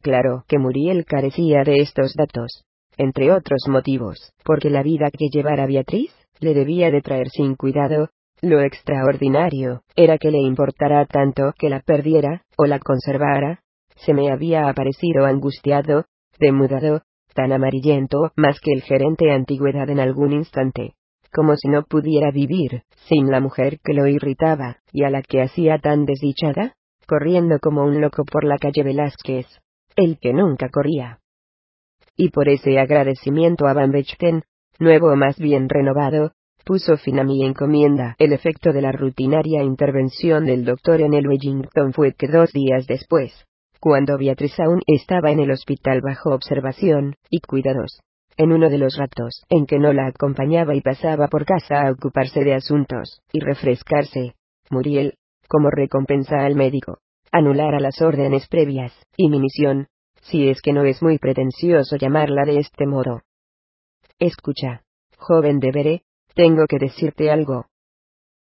Claro 0.00 0.44
que 0.48 0.58
Muriel 0.58 1.04
carecía 1.04 1.62
de 1.64 1.76
estos 1.76 2.14
datos, 2.14 2.64
entre 2.96 3.32
otros 3.32 3.66
motivos, 3.68 4.32
porque 4.44 4.70
la 4.70 4.82
vida 4.82 5.10
que 5.10 5.28
llevara 5.32 5.66
Beatriz, 5.66 6.12
le 6.40 6.54
debía 6.54 6.90
de 6.90 7.02
traer 7.02 7.28
sin 7.28 7.54
cuidado, 7.54 8.08
lo 8.42 8.60
extraordinario, 8.60 9.82
era 9.96 10.18
que 10.18 10.30
le 10.30 10.38
importara 10.38 11.06
tanto 11.06 11.54
que 11.58 11.70
la 11.70 11.80
perdiera, 11.80 12.42
o 12.56 12.66
la 12.66 12.78
conservara, 12.78 13.62
se 13.96 14.12
me 14.12 14.30
había 14.30 14.68
aparecido 14.68 15.24
angustiado, 15.24 16.04
demudado, 16.38 17.02
tan 17.34 17.52
amarillento 17.52 18.32
más 18.36 18.60
que 18.60 18.72
el 18.72 18.82
gerente 18.82 19.30
antigüedad 19.30 19.88
en 19.88 20.00
algún 20.00 20.32
instante 20.32 20.94
como 21.32 21.56
si 21.56 21.68
no 21.68 21.84
pudiera 21.84 22.30
vivir, 22.30 22.82
sin 23.08 23.30
la 23.30 23.40
mujer 23.40 23.80
que 23.82 23.94
lo 23.94 24.06
irritaba, 24.06 24.78
y 24.92 25.04
a 25.04 25.10
la 25.10 25.22
que 25.22 25.40
hacía 25.40 25.78
tan 25.78 26.04
desdichada, 26.04 26.76
corriendo 27.06 27.58
como 27.58 27.84
un 27.84 28.00
loco 28.00 28.24
por 28.24 28.44
la 28.44 28.58
calle 28.58 28.82
Velázquez, 28.82 29.46
el 29.96 30.18
que 30.20 30.32
nunca 30.32 30.68
corría. 30.68 31.20
Y 32.16 32.30
por 32.30 32.48
ese 32.48 32.78
agradecimiento 32.78 33.66
a 33.66 33.72
Van 33.72 33.90
Bechten, 33.90 34.42
nuevo 34.78 35.12
o 35.12 35.16
más 35.16 35.38
bien 35.38 35.68
renovado, 35.68 36.32
puso 36.64 36.96
fin 36.96 37.18
a 37.18 37.24
mi 37.24 37.44
encomienda. 37.44 38.14
El 38.18 38.32
efecto 38.32 38.72
de 38.72 38.82
la 38.82 38.92
rutinaria 38.92 39.62
intervención 39.62 40.46
del 40.46 40.64
doctor 40.64 41.00
en 41.00 41.14
el 41.14 41.26
Wellington 41.26 41.92
fue 41.92 42.12
que 42.12 42.28
dos 42.28 42.52
días 42.52 42.86
después, 42.86 43.46
cuando 43.80 44.16
Beatriz 44.16 44.58
aún 44.60 44.80
estaba 44.86 45.30
en 45.30 45.40
el 45.40 45.50
hospital 45.50 46.00
bajo 46.02 46.30
observación 46.30 47.16
y 47.28 47.40
cuidados, 47.40 48.00
en 48.36 48.52
uno 48.52 48.70
de 48.70 48.78
los 48.78 48.96
ratos 48.96 49.44
en 49.48 49.66
que 49.66 49.78
no 49.78 49.92
la 49.92 50.06
acompañaba 50.06 50.74
y 50.74 50.80
pasaba 50.80 51.28
por 51.28 51.44
casa 51.44 51.82
a 51.82 51.90
ocuparse 51.90 52.44
de 52.44 52.54
asuntos, 52.54 53.20
y 53.32 53.40
refrescarse, 53.40 54.34
Muriel, 54.70 55.14
como 55.48 55.68
recompensa 55.70 56.44
al 56.44 56.54
médico, 56.54 56.98
anulara 57.30 57.80
las 57.80 58.00
órdenes 58.00 58.46
previas, 58.48 58.92
y 59.16 59.28
mi 59.28 59.40
misión, 59.40 59.88
si 60.22 60.48
es 60.48 60.62
que 60.62 60.72
no 60.72 60.84
es 60.84 61.02
muy 61.02 61.18
pretencioso 61.18 61.96
llamarla 61.96 62.44
de 62.44 62.58
este 62.58 62.86
modo. 62.86 63.22
Escucha, 64.18 64.82
joven 65.18 65.58
de 65.58 65.72
Veré, 65.72 66.02
tengo 66.34 66.66
que 66.66 66.78
decirte 66.78 67.30
algo. 67.30 67.66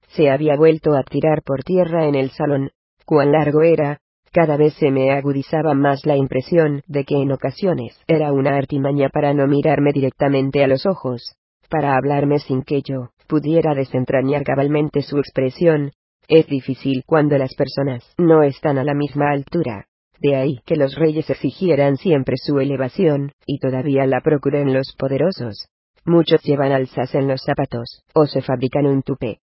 Se 0.09 0.31
había 0.31 0.57
vuelto 0.57 0.95
a 0.95 1.03
tirar 1.03 1.43
por 1.45 1.63
tierra 1.63 2.07
en 2.07 2.15
el 2.15 2.31
salón, 2.31 2.71
cuán 3.05 3.33
largo 3.33 3.63
era, 3.63 4.01
cada 4.33 4.57
vez 4.57 4.75
se 4.75 4.91
me 4.91 5.13
agudizaba 5.13 5.75
más 5.75 6.05
la 6.05 6.17
impresión 6.17 6.83
de 6.87 7.05
que 7.05 7.17
en 7.17 7.33
ocasiones 7.33 7.99
era 8.07 8.33
una 8.33 8.57
artimaña 8.57 9.09
para 9.09 9.33
no 9.33 9.47
mirarme 9.47 9.93
directamente 9.93 10.63
a 10.63 10.67
los 10.67 10.85
ojos, 10.85 11.37
para 11.71 11.97
hablarme 11.97 12.39
sin 12.39 12.63
que 12.63 12.83
yo 12.83 13.11
pudiera 13.27 13.75
desentrañar 13.75 14.43
cabalmente 14.45 15.03
su 15.03 15.19
expresión. 15.19 15.93
Es 16.29 16.47
difícil 16.47 17.03
cuando 17.07 17.39
las 17.39 17.55
personas 17.55 18.05
no 18.19 18.43
están 18.43 18.79
a 18.79 18.85
la 18.85 18.95
misma 18.95 19.31
altura. 19.31 19.87
De 20.21 20.37
ahí 20.37 20.61
que 20.67 20.77
los 20.77 20.97
reyes 20.97 21.29
exigieran 21.31 21.97
siempre 21.97 22.37
su 22.37 22.59
elevación, 22.59 23.33
y 23.47 23.59
todavía 23.59 24.07
la 24.07 24.21
procuren 24.21 24.73
los 24.73 24.95
poderosos. 24.99 25.69
Muchos 26.07 26.41
llevan 26.45 26.71
alzas 26.71 27.15
en 27.17 27.27
los 27.27 27.43
zapatos, 27.43 28.05
o 28.15 28.27
se 28.27 28.41
fabrican 28.41 28.87
un 28.87 29.03
tupé. 29.03 29.41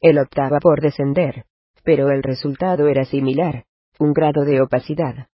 Él 0.00 0.18
optaba 0.18 0.58
por 0.58 0.80
descender, 0.80 1.44
pero 1.84 2.10
el 2.10 2.22
resultado 2.22 2.88
era 2.88 3.04
similar, 3.04 3.64
un 3.98 4.14
grado 4.14 4.44
de 4.46 4.62
opacidad. 4.62 5.28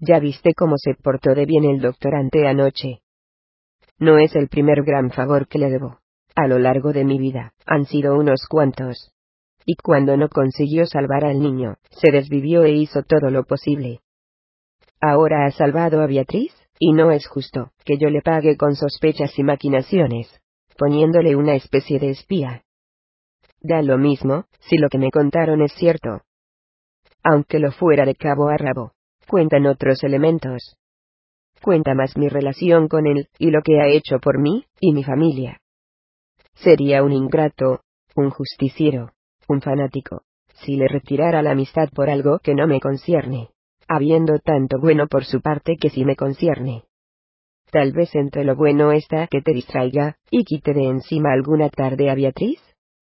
Ya 0.00 0.18
viste 0.18 0.54
cómo 0.54 0.76
se 0.76 0.94
portó 0.94 1.34
de 1.34 1.46
bien 1.46 1.64
el 1.64 1.80
doctor 1.80 2.16
ante 2.16 2.48
anoche. 2.48 3.02
No 3.98 4.18
es 4.18 4.34
el 4.34 4.48
primer 4.48 4.82
gran 4.82 5.10
favor 5.10 5.46
que 5.46 5.58
le 5.58 5.70
debo. 5.70 6.00
A 6.34 6.48
lo 6.48 6.58
largo 6.58 6.92
de 6.92 7.04
mi 7.04 7.18
vida, 7.18 7.52
han 7.64 7.84
sido 7.84 8.16
unos 8.18 8.46
cuantos. 8.48 9.12
Y 9.66 9.76
cuando 9.76 10.16
no 10.16 10.28
consiguió 10.28 10.86
salvar 10.86 11.24
al 11.24 11.38
niño, 11.38 11.76
se 11.90 12.10
desvivió 12.10 12.64
e 12.64 12.72
hizo 12.72 13.02
todo 13.02 13.30
lo 13.30 13.44
posible. 13.44 14.00
Ahora 15.00 15.46
ha 15.46 15.50
salvado 15.50 16.00
a 16.00 16.06
Beatriz, 16.06 16.52
y 16.80 16.92
no 16.92 17.12
es 17.12 17.28
justo 17.28 17.70
que 17.84 17.98
yo 17.98 18.10
le 18.10 18.22
pague 18.22 18.56
con 18.56 18.74
sospechas 18.74 19.38
y 19.38 19.44
maquinaciones, 19.44 20.40
poniéndole 20.76 21.36
una 21.36 21.54
especie 21.54 22.00
de 22.00 22.10
espía. 22.10 22.64
Da 23.60 23.82
lo 23.82 23.98
mismo, 23.98 24.46
si 24.60 24.78
lo 24.78 24.88
que 24.88 24.98
me 24.98 25.10
contaron 25.10 25.62
es 25.62 25.72
cierto, 25.74 26.22
aunque 27.22 27.58
lo 27.58 27.70
fuera 27.72 28.04
de 28.04 28.14
cabo 28.14 28.48
a 28.48 28.56
rabo. 28.56 28.92
Cuentan 29.26 29.66
otros 29.66 30.02
elementos. 30.02 30.76
Cuenta 31.62 31.94
más 31.94 32.16
mi 32.16 32.28
relación 32.28 32.88
con 32.88 33.06
él, 33.06 33.28
y 33.38 33.50
lo 33.50 33.60
que 33.62 33.80
ha 33.80 33.86
hecho 33.86 34.18
por 34.18 34.40
mí, 34.40 34.64
y 34.80 34.92
mi 34.92 35.04
familia. 35.04 35.58
Sería 36.54 37.02
un 37.02 37.12
ingrato, 37.12 37.82
un 38.16 38.30
justiciero, 38.30 39.12
un 39.48 39.60
fanático, 39.60 40.22
si 40.54 40.76
le 40.76 40.88
retirara 40.88 41.42
la 41.42 41.52
amistad 41.52 41.90
por 41.94 42.08
algo 42.08 42.38
que 42.38 42.54
no 42.54 42.66
me 42.66 42.80
concierne, 42.80 43.50
habiendo 43.90 44.38
tanto 44.38 44.78
bueno 44.78 45.08
por 45.08 45.24
su 45.24 45.40
parte 45.40 45.76
que 45.76 45.90
sí 45.90 46.04
me 46.04 46.14
concierne. 46.14 46.84
Tal 47.72 47.90
vez 47.90 48.14
entre 48.14 48.44
lo 48.44 48.54
bueno 48.54 48.92
está 48.92 49.26
que 49.26 49.42
te 49.42 49.52
distraiga, 49.52 50.16
y 50.30 50.44
quite 50.44 50.72
de 50.72 50.84
encima 50.84 51.32
alguna 51.32 51.70
tarde 51.70 52.08
a 52.08 52.14
Beatriz. 52.14 52.60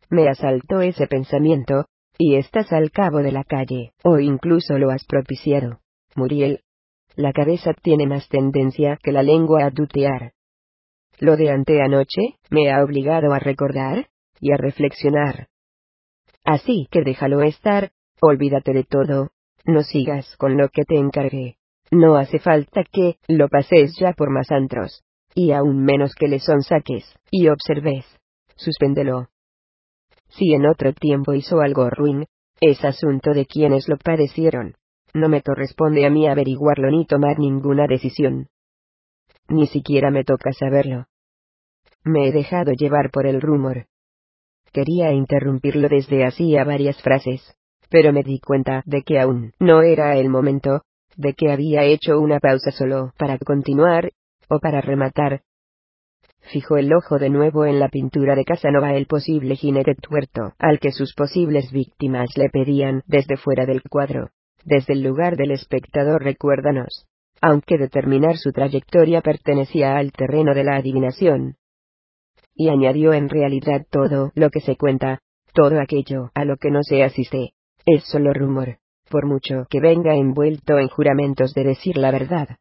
Me 0.09 0.29
asaltó 0.31 0.81
ese 0.81 1.07
pensamiento, 1.07 1.85
y 2.17 2.37
estás 2.37 2.73
al 2.73 2.91
cabo 2.91 3.19
de 3.19 3.33
la 3.33 3.45
calle, 3.45 3.93
o 4.03 4.19
incluso 4.19 4.79
lo 4.79 4.91
has 4.91 5.05
propiciado. 5.05 5.81
Muriel. 6.17 6.63
La 7.17 7.35
cabeza 7.35 7.75
tiene 7.75 8.07
más 8.07 8.27
tendencia 8.31 8.99
que 9.03 9.13
la 9.13 9.23
lengua 9.23 9.67
a 9.67 9.71
tutear. 9.71 10.33
Lo 11.19 11.37
de 11.37 11.51
anteanoche, 11.51 12.39
me 12.49 12.73
ha 12.73 12.83
obligado 12.83 13.35
a 13.35 13.39
recordar, 13.39 14.07
y 14.41 14.53
a 14.53 14.57
reflexionar. 14.57 15.49
Así 16.45 16.89
que 16.91 17.03
déjalo 17.03 17.43
estar, 17.43 17.91
olvídate 18.23 18.73
de 18.73 18.85
todo, 18.85 19.33
no 19.65 19.83
sigas 19.83 20.37
con 20.37 20.57
lo 20.57 20.69
que 20.69 20.85
te 20.85 20.97
encargué. 20.97 21.57
No 21.91 22.17
hace 22.17 22.39
falta 22.39 22.85
que 22.85 23.17
lo 23.29 23.49
pases 23.49 23.97
ya 23.99 24.13
por 24.13 24.31
más 24.31 24.51
antros, 24.51 25.03
y 25.35 25.53
aún 25.53 25.85
menos 25.85 26.15
que 26.15 26.29
le 26.29 26.39
sonsaques, 26.39 27.05
y 27.31 27.49
observes. 27.49 28.05
Suspéndelo. 28.57 29.29
Si 30.29 30.53
en 30.53 30.67
otro 30.67 30.93
tiempo 30.93 31.33
hizo 31.33 31.61
algo 31.61 31.89
ruin, 31.91 32.27
es 32.61 32.85
asunto 32.85 33.33
de 33.33 33.47
quienes 33.47 33.89
lo 33.89 33.97
padecieron. 33.97 34.75
No 35.15 35.29
me 35.29 35.43
corresponde 35.43 36.05
a 36.05 36.11
mí 36.11 36.27
averiguarlo 36.27 36.91
ni 36.91 37.07
tomar 37.07 37.39
ninguna 37.39 37.87
decisión. 37.87 38.49
Ni 39.49 39.67
siquiera 39.67 40.11
me 40.11 40.25
toca 40.25 40.53
saberlo. 40.53 41.07
Me 42.05 42.29
he 42.29 42.33
dejado 42.33 42.73
llevar 42.73 43.11
por 43.11 43.27
el 43.27 43.41
rumor. 43.41 43.87
Quería 44.73 45.13
interrumpirlo 45.13 45.89
desde 45.89 46.27
hacía 46.27 46.65
varias 46.65 47.01
frases, 47.03 47.57
pero 47.91 48.13
me 48.13 48.23
di 48.23 48.41
cuenta 48.41 48.83
de 48.87 49.03
que 49.03 49.19
aún 49.19 49.53
no 49.59 49.83
era 49.83 50.17
el 50.17 50.29
momento, 50.29 50.83
de 51.17 51.35
que 51.35 51.51
había 51.51 51.83
hecho 51.85 52.21
una 52.21 52.39
pausa 52.39 52.71
solo 52.71 53.13
para 53.19 53.39
continuar, 53.39 54.13
o 54.49 54.61
para 54.61 54.81
rematar. 54.81 55.43
Fijó 56.53 56.79
el 56.79 56.93
ojo 56.95 57.19
de 57.19 57.29
nuevo 57.29 57.67
en 57.67 57.79
la 57.79 57.89
pintura 57.89 58.35
de 58.35 58.45
Casanova 58.45 58.95
el 58.95 59.07
posible 59.07 59.57
jinete 59.57 59.95
tuerto, 59.95 60.55
al 60.59 60.79
que 60.79 60.93
sus 60.93 61.15
posibles 61.15 61.71
víctimas 61.73 62.31
le 62.37 62.49
pedían 62.49 63.03
desde 63.07 63.37
fuera 63.37 63.67
del 63.67 63.83
cuadro. 63.83 64.31
Desde 64.65 64.95
el 64.95 65.03
lugar 65.03 65.37
del 65.37 65.51
espectador 65.51 66.23
recuérdanos. 66.23 67.07
Aunque 67.41 67.79
determinar 67.79 68.37
su 68.37 68.53
trayectoria 68.53 69.21
pertenecía 69.21 69.97
al 69.97 70.13
terreno 70.13 70.55
de 70.55 70.65
la 70.65 70.77
adivinación. 70.77 71.57
Y 72.55 72.69
añadió 72.69 73.13
en 73.13 73.29
realidad 73.29 73.87
todo 73.91 74.33
lo 74.35 74.51
que 74.51 74.61
se 74.61 74.77
cuenta, 74.77 75.21
todo 75.53 75.81
aquello 75.81 76.31
a 76.35 76.45
lo 76.45 76.57
que 76.57 76.71
no 76.71 76.83
se 76.83 77.05
asiste, 77.05 77.53
es 77.91 78.05
solo 78.05 78.35
rumor, 78.35 78.77
por 79.09 79.25
mucho 79.25 79.67
que 79.71 79.81
venga 79.81 80.15
envuelto 80.15 80.79
en 80.79 80.89
juramentos 80.89 81.55
de 81.55 81.65
decir 81.65 81.97
la 81.97 82.11
verdad. 82.11 82.59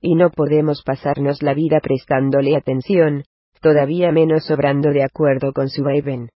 Y 0.00 0.16
no 0.16 0.30
podemos 0.30 0.82
pasarnos 0.82 1.40
la 1.40 1.54
vida 1.54 1.78
prestándole 1.80 2.56
atención, 2.56 3.22
todavía 3.60 4.10
menos 4.10 4.50
obrando 4.50 4.90
de 4.90 5.04
acuerdo 5.04 5.52
con 5.52 5.68
su 5.68 5.84
vaivén. 5.84 6.30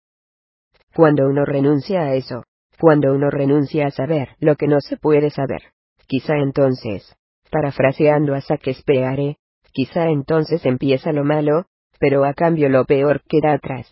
Cuando 0.93 1.27
uno 1.27 1.43
renuncia 1.43 2.01
a 2.01 2.13
eso, 2.13 2.43
cuando 2.79 3.13
uno 3.13 3.31
renuncia 3.31 3.87
a 3.87 3.91
saber 3.91 4.29
lo 4.39 4.55
que 4.55 4.67
no 4.67 4.79
se 4.79 4.97
puede 4.97 5.31
saber, 5.31 5.63
quizá 6.05 6.37
entonces, 6.37 7.15
parafraseando 7.49 8.35
a 8.35 8.41
Saquespeare, 8.41 9.37
quizá 9.71 10.09
entonces 10.09 10.63
empieza 10.67 11.11
lo 11.11 11.23
malo, 11.23 11.65
pero 11.99 12.25
a 12.25 12.35
cambio 12.35 12.69
lo 12.69 12.85
peor 12.85 13.23
queda 13.27 13.53
atrás. 13.53 13.91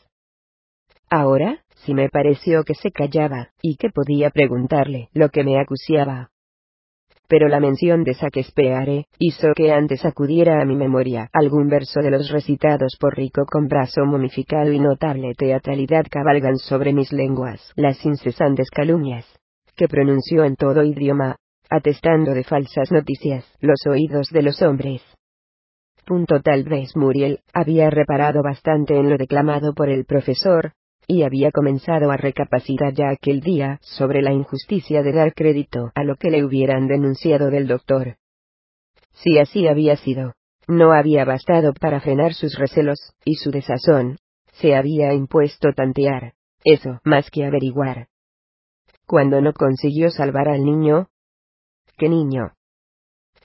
Ahora, 1.10 1.65
si 1.86 1.94
me 1.94 2.10
pareció 2.10 2.64
que 2.64 2.74
se 2.74 2.92
callaba, 2.92 3.50
y 3.62 3.76
que 3.78 3.90
podía 3.90 4.30
preguntarle 4.32 5.10
lo 5.14 5.30
que 5.30 5.44
me 5.44 5.60
acuciaba. 5.60 6.30
Pero 7.28 7.48
la 7.48 7.60
mención 7.60 8.04
de 8.04 8.14
Saquespeare 8.14 9.06
hizo 9.18 9.54
que 9.56 9.72
antes 9.72 10.06
acudiera 10.06 10.62
a 10.62 10.66
mi 10.66 10.76
memoria 10.76 11.30
algún 11.34 11.68
verso 11.68 12.02
de 12.02 12.12
los 12.12 12.30
recitados 12.30 12.98
por 13.00 13.16
Rico 13.16 13.46
con 13.46 13.68
brazo 13.68 14.06
momificado 14.06 14.72
y 14.72 14.80
notable 14.80 15.34
teatralidad 15.36 16.06
cabalgan 16.10 16.58
sobre 16.58 16.94
mis 16.94 17.12
lenguas 17.12 17.72
las 17.76 18.04
incesantes 18.06 18.70
calumnias 18.70 19.26
que 19.76 19.88
pronunció 19.88 20.46
en 20.46 20.56
todo 20.56 20.84
idioma, 20.84 21.36
atestando 21.70 22.34
de 22.34 22.44
falsas 22.44 22.92
noticias 22.92 23.46
los 23.60 23.80
oídos 23.88 24.30
de 24.30 24.42
los 24.42 24.62
hombres. 24.62 25.02
Punto 26.06 26.40
tal 26.42 26.64
vez 26.64 26.96
Muriel 26.96 27.40
había 27.52 27.90
reparado 27.90 28.44
bastante 28.44 28.96
en 28.98 29.10
lo 29.10 29.18
declamado 29.18 29.74
por 29.74 29.90
el 29.90 30.06
profesor, 30.06 30.74
y 31.08 31.24
había 31.24 31.52
comenzado 31.52 32.12
a 32.12 32.18
recapacitar 32.18 32.94
ya 32.94 33.10
aquel 33.10 33.42
día 33.42 33.80
sobre 33.82 34.22
la 34.22 34.34
injusticia 34.34 35.04
de 35.04 35.12
dar 35.12 35.34
crédito 35.34 35.92
a 35.96 36.04
lo 36.04 36.16
que 36.16 36.30
le 36.30 36.44
hubieran 36.44 36.88
denunciado 36.88 37.50
del 37.50 37.68
doctor. 37.68 38.18
Si 39.14 39.38
así 39.38 39.68
había 39.68 39.96
sido, 39.96 40.34
no 40.68 40.92
había 40.94 41.26
bastado 41.26 41.74
para 41.74 42.02
frenar 42.02 42.34
sus 42.34 42.58
recelos, 42.58 43.14
y 43.24 43.36
su 43.36 43.52
desazón, 43.52 44.18
se 44.54 44.76
había 44.76 45.14
impuesto 45.14 45.74
tantear, 45.74 46.34
eso 46.64 47.00
más 47.04 47.30
que 47.30 47.46
averiguar. 47.46 48.08
Cuando 49.06 49.40
no 49.42 49.54
consiguió 49.54 50.10
salvar 50.10 50.50
al 50.50 50.64
niño. 50.64 51.10
¿Qué 51.98 52.10
niño? 52.10 52.54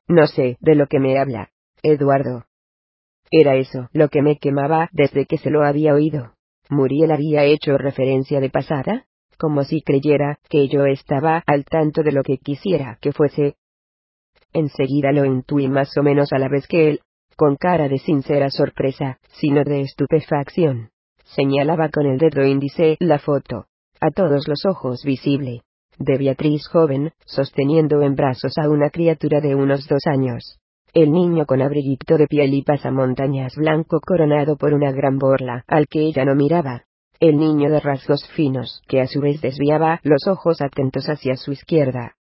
No 0.08 0.26
sé 0.26 0.56
de 0.60 0.74
lo 0.74 0.86
que 0.86 0.98
me 0.98 1.18
habla, 1.18 1.50
Eduardo. 1.82 2.46
Era 3.30 3.56
eso 3.56 3.88
lo 3.92 4.08
que 4.08 4.22
me 4.22 4.38
quemaba 4.38 4.88
desde 4.92 5.26
que 5.26 5.38
se 5.38 5.50
lo 5.50 5.64
había 5.64 5.94
oído. 5.94 6.34
Muriel 6.70 7.10
había 7.10 7.44
hecho 7.44 7.76
referencia 7.76 8.40
de 8.40 8.48
pasada, 8.48 9.06
como 9.38 9.64
si 9.64 9.82
creyera 9.82 10.38
que 10.48 10.68
yo 10.68 10.84
estaba 10.86 11.42
al 11.46 11.64
tanto 11.64 12.02
de 12.02 12.12
lo 12.12 12.22
que 12.22 12.38
quisiera 12.38 12.98
que 13.00 13.12
fuese. 13.12 13.56
Enseguida 14.52 15.12
lo 15.12 15.24
intuí 15.24 15.68
más 15.68 15.96
o 15.96 16.02
menos 16.02 16.32
a 16.32 16.38
la 16.38 16.48
vez 16.48 16.66
que 16.66 16.90
él, 16.90 17.00
con 17.36 17.56
cara 17.56 17.88
de 17.88 17.98
sincera 17.98 18.50
sorpresa, 18.50 19.18
sino 19.32 19.64
de 19.64 19.80
estupefacción. 19.80 20.90
Señalaba 21.24 21.88
con 21.88 22.06
el 22.06 22.18
dedo 22.18 22.44
índice 22.44 22.96
la 23.00 23.18
foto, 23.18 23.66
a 24.00 24.10
todos 24.10 24.46
los 24.46 24.64
ojos 24.66 25.02
visible, 25.04 25.62
de 25.98 26.18
Beatriz 26.18 26.68
joven, 26.68 27.12
sosteniendo 27.24 28.02
en 28.02 28.14
brazos 28.14 28.58
a 28.58 28.68
una 28.68 28.90
criatura 28.90 29.40
de 29.40 29.54
unos 29.54 29.88
dos 29.88 30.02
años. 30.06 30.59
El 30.92 31.12
niño 31.12 31.46
con 31.46 31.62
abriguito 31.62 32.16
de 32.16 32.26
piel 32.26 32.52
y 32.52 32.62
pasamontañas 32.62 33.54
blanco 33.54 34.00
coronado 34.00 34.56
por 34.56 34.74
una 34.74 34.90
gran 34.90 35.18
borla, 35.18 35.64
al 35.68 35.86
que 35.86 36.00
ella 36.00 36.24
no 36.24 36.34
miraba. 36.34 36.82
El 37.20 37.36
niño 37.38 37.70
de 37.70 37.78
rasgos 37.78 38.26
finos, 38.34 38.82
que 38.88 39.00
a 39.00 39.06
su 39.06 39.20
vez 39.20 39.40
desviaba 39.40 40.00
los 40.02 40.26
ojos 40.26 40.60
atentos 40.60 41.08
hacia 41.08 41.36
su 41.36 41.52
izquierda. 41.52 42.16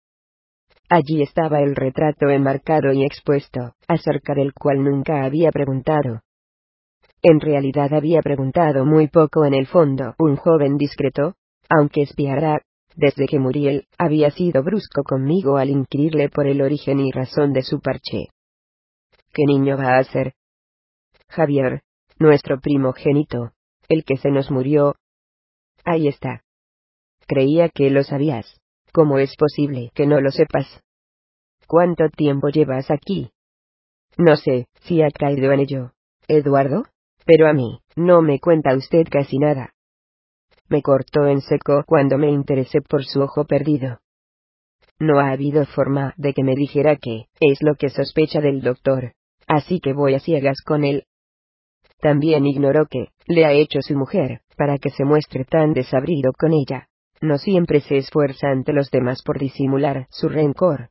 Allí 0.90 1.22
estaba 1.22 1.60
el 1.60 1.76
retrato 1.76 2.30
enmarcado 2.30 2.92
y 2.92 3.06
expuesto, 3.06 3.74
acerca 3.88 4.34
del 4.34 4.54
cual 4.54 4.84
nunca 4.84 5.24
había 5.24 5.52
preguntado. 5.52 6.22
En 7.22 7.40
realidad 7.40 7.94
había 7.94 8.22
preguntado 8.22 8.86
muy 8.86 9.08
poco 9.08 9.46
en 9.46 9.54
el 9.54 9.68
fondo. 9.68 10.14
Un 10.20 10.36
joven 10.36 10.78
discreto, 10.78 11.36
aunque 11.70 12.02
espiara, 12.02 12.62
desde 12.96 13.28
que 13.28 13.40
Muriel 13.40 13.86
había 13.98 14.32
sido 14.32 14.64
brusco 14.64 15.04
conmigo 15.04 15.58
al 15.58 15.70
inquirirle 15.70 16.30
por 16.30 16.48
el 16.48 16.62
origen 16.62 17.00
y 17.00 17.12
razón 17.12 17.54
de 17.54 17.62
su 17.64 17.80
parche. 17.80 18.28
¿Qué 19.34 19.44
niño 19.46 19.78
va 19.78 19.98
a 19.98 20.04
ser? 20.04 20.34
Javier, 21.30 21.82
nuestro 22.20 22.60
primogénito, 22.60 23.52
el 23.90 24.04
que 24.04 24.18
se 24.18 24.32
nos 24.32 24.50
murió. 24.50 24.96
Ahí 25.86 26.08
está. 26.08 26.42
Creía 27.28 27.70
que 27.70 27.90
lo 27.90 28.04
sabías. 28.04 28.60
¿Cómo 28.94 29.20
es 29.20 29.36
posible 29.36 29.92
que 29.94 30.08
no 30.08 30.22
lo 30.22 30.32
sepas? 30.32 30.82
¿Cuánto 31.68 32.10
tiempo 32.10 32.50
llevas 32.50 32.90
aquí? 32.90 33.32
No 34.18 34.38
sé 34.38 34.68
si 34.82 35.02
ha 35.04 35.12
caído 35.12 35.52
en 35.52 35.60
ello, 35.60 35.92
Eduardo, 36.28 36.86
pero 37.26 37.48
a 37.48 37.54
mí, 37.54 37.82
no 37.96 38.22
me 38.22 38.40
cuenta 38.40 38.76
usted 38.76 39.06
casi 39.12 39.38
nada. 39.38 39.74
Me 40.70 40.82
cortó 40.82 41.28
en 41.28 41.42
seco 41.42 41.84
cuando 41.86 42.18
me 42.18 42.32
interesé 42.32 42.82
por 42.82 43.06
su 43.06 43.22
ojo 43.22 43.46
perdido. 43.46 44.00
No 45.00 45.20
ha 45.20 45.32
habido 45.32 45.66
forma 45.66 46.14
de 46.18 46.34
que 46.34 46.44
me 46.44 46.56
dijera 46.56 46.96
qué 46.96 47.28
es 47.40 47.60
lo 47.62 47.76
que 47.76 47.90
sospecha 47.90 48.42
del 48.42 48.62
doctor 48.62 49.14
así 49.48 49.80
que 49.80 49.94
voy 49.94 50.14
a 50.14 50.20
ciegas 50.20 50.62
con 50.62 50.84
él. 50.84 51.06
También 52.00 52.46
ignoró 52.46 52.86
que, 52.86 53.08
le 53.26 53.46
ha 53.46 53.54
hecho 53.54 53.80
su 53.82 53.96
mujer, 53.96 54.42
para 54.56 54.78
que 54.78 54.92
se 54.92 55.04
muestre 55.04 55.46
tan 55.46 55.74
desabrido 55.74 56.32
con 56.34 56.54
ella. 56.54 56.90
No 57.22 57.40
siempre 57.40 57.82
se 57.82 57.98
esfuerza 57.98 58.50
ante 58.50 58.74
los 58.74 58.92
demás 58.92 59.24
por 59.24 59.40
disimular 59.40 60.06
su 60.12 60.30
rencor. 60.30 60.90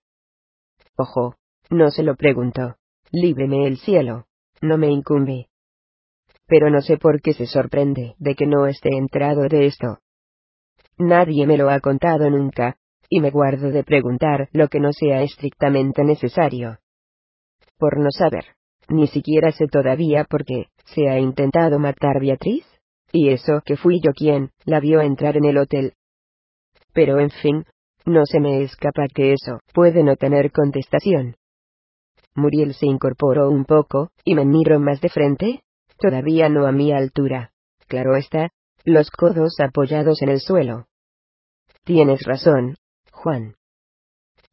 Ojo, 0.97 1.37
no 1.71 1.91
se 1.91 2.03
lo 2.03 2.17
pregunto. 2.17 2.77
Líbreme 3.13 3.67
el 3.67 3.77
cielo. 3.77 4.25
No 4.61 4.79
me 4.79 4.91
incumbe. 4.91 5.47
Pero 6.47 6.71
no 6.71 6.81
sé 6.81 6.97
por 6.97 7.21
qué 7.21 7.35
se 7.35 7.47
sorprende 7.47 8.15
de 8.19 8.35
que 8.35 8.47
no 8.47 8.67
esté 8.67 8.97
enterado 8.97 9.43
de 9.49 9.67
esto. 9.67 9.99
Nadie 10.99 11.47
me 11.47 11.59
lo 11.59 11.71
ha 11.71 11.79
contado 11.81 12.31
nunca, 12.31 12.79
y 13.09 13.21
me 13.21 13.31
guardo 13.31 13.71
de 13.71 13.85
preguntar 13.85 14.49
lo 14.53 14.69
que 14.69 14.81
no 14.81 14.93
sea 14.93 15.23
estrictamente 15.23 16.03
necesario 16.03 16.79
por 17.79 17.99
no 17.99 18.11
saber. 18.11 18.45
Ni 18.89 19.07
siquiera 19.07 19.53
sé 19.53 19.67
todavía 19.67 20.25
por 20.25 20.45
qué 20.45 20.67
se 20.85 21.09
ha 21.09 21.19
intentado 21.19 21.79
matar 21.79 22.21
Beatriz. 22.21 22.65
Y 23.13 23.31
eso 23.31 23.63
que 23.65 23.77
fui 23.77 24.01
yo 24.01 24.13
quien 24.13 24.51
la 24.65 24.81
vio 24.81 25.01
entrar 25.01 25.37
en 25.37 25.45
el 25.45 25.59
hotel. 25.59 25.95
Pero 26.93 27.19
en 27.21 27.31
fin, 27.31 27.65
no 28.05 28.25
se 28.25 28.41
me 28.41 28.63
escapa 28.63 29.07
que 29.13 29.33
eso 29.33 29.61
puede 29.73 30.03
no 30.03 30.17
tener 30.17 30.53
contestación. 30.53 31.37
Muriel 32.35 32.75
se 32.75 32.87
incorporó 32.87 33.51
un 33.51 33.65
poco, 33.65 34.11
y 34.25 34.35
me 34.35 34.45
miró 34.45 34.79
más 34.79 35.01
de 35.01 35.09
frente, 35.09 35.63
todavía 35.99 36.49
no 36.49 36.67
a 36.67 36.73
mi 36.73 36.93
altura. 36.93 37.53
Claro 37.89 38.17
está, 38.17 38.51
los 38.85 39.11
codos 39.11 39.57
apoyados 39.61 40.23
en 40.23 40.29
el 40.29 40.41
suelo. 40.41 40.87
Tienes 41.85 42.23
razón, 42.25 42.77
Juan. 43.11 43.55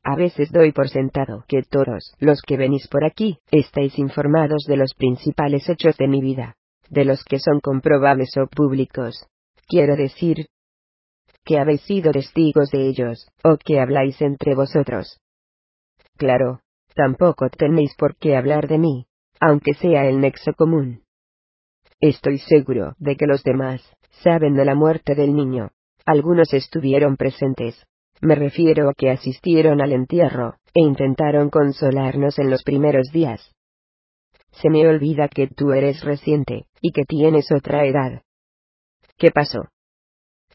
A 0.03 0.15
veces 0.15 0.51
doy 0.51 0.73
por 0.73 0.89
sentado 0.89 1.45
que 1.47 1.63
todos 1.63 2.13
los 2.19 2.41
que 2.41 2.57
venís 2.57 2.87
por 2.89 3.05
aquí 3.05 3.39
estáis 3.51 3.97
informados 3.97 4.65
de 4.67 4.75
los 4.75 4.93
principales 4.95 5.69
hechos 5.69 5.95
de 5.97 6.09
mi 6.09 6.21
vida, 6.21 6.55
de 6.89 7.05
los 7.05 7.23
que 7.23 7.39
son 7.39 7.61
comprobables 7.61 8.35
o 8.37 8.47
públicos. 8.47 9.25
Quiero 9.67 9.95
decir, 9.95 10.47
que 11.45 11.57
habéis 11.57 11.81
sido 11.81 12.11
testigos 12.11 12.69
de 12.71 12.87
ellos, 12.87 13.29
o 13.43 13.57
que 13.57 13.79
habláis 13.79 14.21
entre 14.21 14.55
vosotros. 14.55 15.19
Claro, 16.17 16.59
tampoco 16.95 17.49
tenéis 17.49 17.95
por 17.95 18.15
qué 18.17 18.35
hablar 18.35 18.67
de 18.67 18.77
mí, 18.77 19.07
aunque 19.39 19.73
sea 19.73 20.05
el 20.05 20.19
nexo 20.19 20.53
común. 20.53 21.03
Estoy 21.99 22.39
seguro 22.39 22.95
de 22.97 23.15
que 23.15 23.25
los 23.25 23.43
demás 23.43 23.81
saben 24.21 24.55
de 24.55 24.65
la 24.65 24.75
muerte 24.75 25.15
del 25.15 25.33
niño. 25.33 25.71
Algunos 26.05 26.53
estuvieron 26.53 27.15
presentes. 27.15 27.85
Me 28.23 28.35
refiero 28.35 28.87
a 28.87 28.93
que 28.93 29.09
asistieron 29.09 29.81
al 29.81 29.91
entierro, 29.91 30.55
e 30.73 30.81
intentaron 30.81 31.49
consolarnos 31.49 32.39
en 32.39 32.49
los 32.49 32.63
primeros 32.63 33.11
días. 33.11 33.51
Se 34.51 34.69
me 34.69 34.87
olvida 34.87 35.27
que 35.27 35.47
tú 35.47 35.73
eres 35.73 36.05
reciente, 36.05 36.67
y 36.79 36.93
que 36.93 37.03
tienes 37.03 37.51
otra 37.51 37.83
edad. 37.85 38.21
¿Qué 39.17 39.31
pasó? 39.31 39.65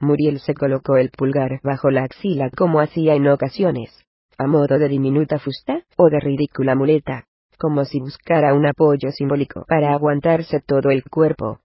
Muriel 0.01 0.41
se 0.41 0.55
colocó 0.55 0.97
el 0.97 1.11
pulgar 1.11 1.61
bajo 1.63 1.91
la 1.91 2.05
axila 2.05 2.49
como 2.57 2.81
hacía 2.81 3.15
en 3.15 3.29
ocasiones, 3.29 3.91
a 4.39 4.47
modo 4.47 4.79
de 4.79 4.89
diminuta 4.89 5.39
fusta, 5.39 5.83
o 5.99 6.09
de 6.09 6.21
ridícula 6.21 6.75
muleta, 6.75 7.27
como 7.59 7.85
si 7.85 8.01
buscara 8.01 8.55
un 8.55 8.65
apoyo 8.65 9.11
simbólico 9.11 9.67
para 9.69 9.93
aguantarse 9.93 10.61
todo 10.61 10.89
el 10.89 11.05
cuerpo. 11.05 11.61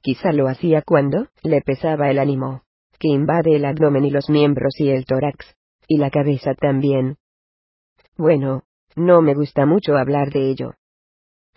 Quizá 0.00 0.30
lo 0.30 0.46
hacía 0.46 0.82
cuando 0.82 1.26
le 1.42 1.60
pesaba 1.60 2.08
el 2.08 2.20
ánimo, 2.20 2.62
que 2.98 3.08
invade 3.08 3.56
el 3.56 3.64
abdomen 3.64 4.04
y 4.04 4.10
los 4.10 4.28
miembros 4.28 4.74
y 4.78 4.90
el 4.90 5.04
tórax, 5.04 5.54
y 5.86 5.98
la 5.98 6.10
cabeza 6.10 6.54
también. 6.54 7.16
Bueno, 8.16 8.64
no 8.96 9.22
me 9.22 9.34
gusta 9.34 9.64
mucho 9.64 9.96
hablar 9.96 10.30
de 10.30 10.50
ello. 10.50 10.74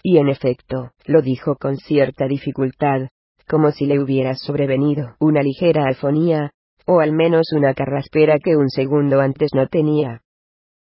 Y 0.03 0.17
en 0.17 0.29
efecto, 0.29 0.91
lo 1.05 1.21
dijo 1.21 1.55
con 1.55 1.77
cierta 1.77 2.27
dificultad, 2.27 3.09
como 3.47 3.71
si 3.71 3.85
le 3.85 3.99
hubiera 3.99 4.35
sobrevenido 4.35 5.15
una 5.19 5.41
ligera 5.41 5.85
alfonía, 5.85 6.51
o 6.85 6.99
al 6.99 7.11
menos 7.11 7.51
una 7.53 7.73
carraspera 7.73 8.37
que 8.39 8.55
un 8.55 8.69
segundo 8.69 9.19
antes 9.19 9.51
no 9.53 9.67
tenía. 9.67 10.21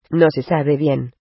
No 0.10 0.28
se 0.30 0.44
sabe 0.44 0.78
bien. 0.78 1.14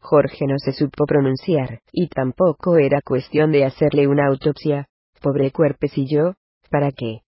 Jorge 0.00 0.46
no 0.46 0.58
se 0.58 0.72
supo 0.72 1.04
pronunciar, 1.06 1.80
y 1.92 2.08
tampoco 2.08 2.76
era 2.78 3.00
cuestión 3.02 3.50
de 3.50 3.64
hacerle 3.64 4.06
una 4.06 4.28
autopsia. 4.28 4.86
Pobre 5.20 5.50
cuerpecillo, 5.50 6.34
¿para 6.70 6.92
qué? 6.92 7.22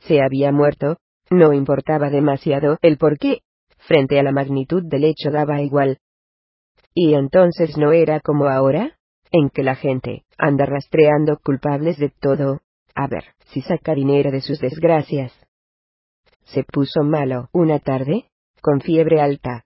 Se 0.00 0.22
había 0.22 0.52
muerto, 0.52 0.98
no 1.30 1.52
importaba 1.52 2.10
demasiado 2.10 2.78
el 2.82 2.98
por 2.98 3.18
qué, 3.18 3.40
frente 3.78 4.18
a 4.18 4.22
la 4.22 4.32
magnitud 4.32 4.82
del 4.84 5.04
hecho 5.04 5.30
daba 5.30 5.60
igual. 5.62 5.98
Y 6.94 7.14
entonces 7.14 7.76
no 7.76 7.92
era 7.92 8.20
como 8.20 8.48
ahora, 8.48 8.98
en 9.30 9.50
que 9.50 9.62
la 9.62 9.74
gente 9.74 10.24
anda 10.38 10.66
rastreando 10.66 11.38
culpables 11.44 11.98
de 11.98 12.10
todo, 12.10 12.60
a 12.94 13.06
ver 13.06 13.24
si 13.46 13.60
saca 13.60 13.94
dinero 13.94 14.30
de 14.30 14.40
sus 14.40 14.58
desgracias. 14.60 15.32
Se 16.44 16.64
puso 16.64 17.02
malo 17.02 17.48
una 17.52 17.78
tarde, 17.78 18.30
con 18.62 18.80
fiebre 18.80 19.20
alta. 19.20 19.64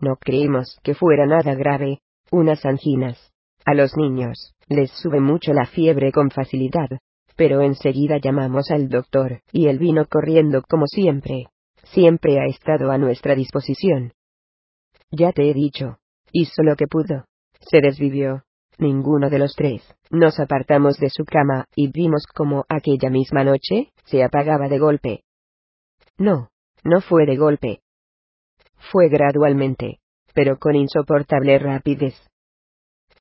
No 0.00 0.16
creímos 0.16 0.78
que 0.82 0.94
fuera 0.94 1.26
nada 1.26 1.54
grave, 1.54 2.00
unas 2.30 2.64
anginas. 2.66 3.32
A 3.64 3.74
los 3.74 3.96
niños, 3.96 4.54
les 4.68 4.90
sube 4.90 5.20
mucho 5.20 5.52
la 5.52 5.66
fiebre 5.66 6.12
con 6.12 6.30
facilidad, 6.30 6.88
pero 7.36 7.60
enseguida 7.60 8.18
llamamos 8.18 8.70
al 8.70 8.88
doctor, 8.88 9.40
y 9.52 9.68
él 9.68 9.78
vino 9.78 10.06
corriendo 10.06 10.62
como 10.62 10.86
siempre. 10.86 11.46
Siempre 11.84 12.40
ha 12.40 12.46
estado 12.46 12.90
a 12.90 12.98
nuestra 12.98 13.34
disposición. 13.34 14.12
Ya 15.10 15.32
te 15.32 15.48
he 15.48 15.54
dicho, 15.54 15.98
hizo 16.32 16.62
lo 16.62 16.74
que 16.74 16.86
pudo. 16.86 17.26
Se 17.60 17.80
desvivió, 17.80 18.42
Ninguno 18.78 19.30
de 19.30 19.38
los 19.38 19.54
tres. 19.54 19.82
Nos 20.10 20.38
apartamos 20.38 20.98
de 20.98 21.08
su 21.08 21.24
cama, 21.24 21.66
y 21.74 21.90
vimos 21.90 22.26
como 22.26 22.64
aquella 22.68 23.08
misma 23.08 23.42
noche, 23.42 23.90
se 24.04 24.22
apagaba 24.22 24.68
de 24.68 24.78
golpe. 24.78 25.22
No, 26.18 26.50
no 26.84 27.00
fue 27.00 27.24
de 27.24 27.36
golpe. 27.36 27.80
Fue 28.92 29.08
gradualmente, 29.08 30.00
pero 30.34 30.58
con 30.58 30.76
insoportable 30.76 31.58
rapidez. 31.58 32.14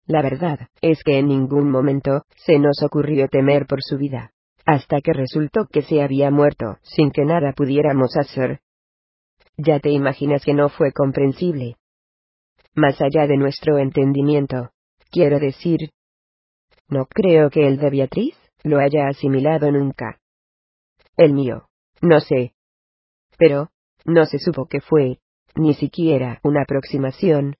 La 0.05 0.21
verdad, 0.21 0.67
es 0.81 1.03
que 1.03 1.17
en 1.17 1.27
ningún 1.27 1.69
momento, 1.69 2.23
se 2.35 2.59
nos 2.59 2.83
ocurrió 2.83 3.27
temer 3.27 3.65
por 3.65 3.81
su 3.81 3.97
vida, 3.97 4.31
hasta 4.65 5.01
que 5.01 5.13
resultó 5.13 5.65
que 5.65 5.81
se 5.81 6.01
había 6.01 6.31
muerto, 6.31 6.77
sin 6.83 7.11
que 7.11 7.25
nada 7.25 7.53
pudiéramos 7.53 8.15
hacer. 8.17 8.59
Ya 9.57 9.79
te 9.79 9.89
imaginas 9.89 10.43
que 10.43 10.53
no 10.53 10.69
fue 10.69 10.91
comprensible. 10.91 11.77
Más 12.75 13.01
allá 13.01 13.25
de 13.25 13.37
nuestro 13.37 13.77
entendimiento, 13.79 14.71
Quiero 15.15 15.39
decir, 15.39 15.91
no 16.89 17.05
creo 17.05 17.49
que 17.49 17.65
el 17.65 17.77
de 17.77 17.89
Beatriz 17.89 18.35
lo 18.63 18.79
haya 18.79 19.07
asimilado 19.07 19.71
nunca. 19.71 20.19
El 21.15 21.31
mío, 21.31 21.69
no 22.01 22.19
sé. 22.19 22.53
Pero, 23.37 23.69
no 24.03 24.25
se 24.25 24.39
supo 24.39 24.65
que 24.65 24.81
fue, 24.81 25.19
ni 25.55 25.73
siquiera 25.73 26.41
una 26.43 26.63
aproximación. 26.63 27.55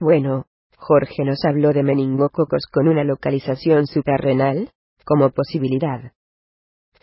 Bueno, 0.00 0.46
Jorge 0.78 1.24
nos 1.24 1.44
habló 1.44 1.72
de 1.72 1.82
meningococos 1.82 2.66
con 2.70 2.88
una 2.88 3.04
localización 3.04 3.86
suprarrenal, 3.86 4.70
como 5.04 5.30
posibilidad. 5.30 6.12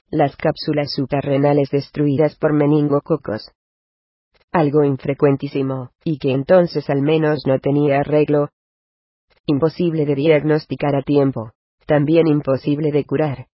Las 0.10 0.36
cápsulas 0.38 0.92
suprarrenales 0.92 1.70
destruidas 1.70 2.36
por 2.38 2.54
meningococos. 2.54 3.52
Algo 4.52 4.84
infrecuentísimo, 4.86 5.92
y 6.04 6.18
que 6.18 6.32
entonces 6.32 6.90
al 6.90 7.02
menos 7.02 7.44
no 7.46 7.60
tenía 7.60 8.00
arreglo, 8.00 8.50
imposible 9.46 10.06
de 10.06 10.16
diagnosticar 10.16 10.96
a 10.96 11.04
tiempo, 11.04 11.52
también 11.86 12.28
imposible 12.28 12.92
de 12.92 13.04
curar. 13.04 13.48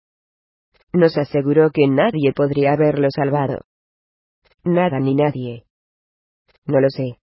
Nos 0.93 1.17
aseguró 1.17 1.71
que 1.71 1.89
nadie 1.89 2.33
podría 2.35 2.73
haberlo 2.73 3.09
salvado. 3.11 3.63
Nada 4.65 5.01
ni 5.01 5.15
nadie. 5.15 5.65
No 6.67 6.81
lo 6.81 6.91
sé. 6.91 7.19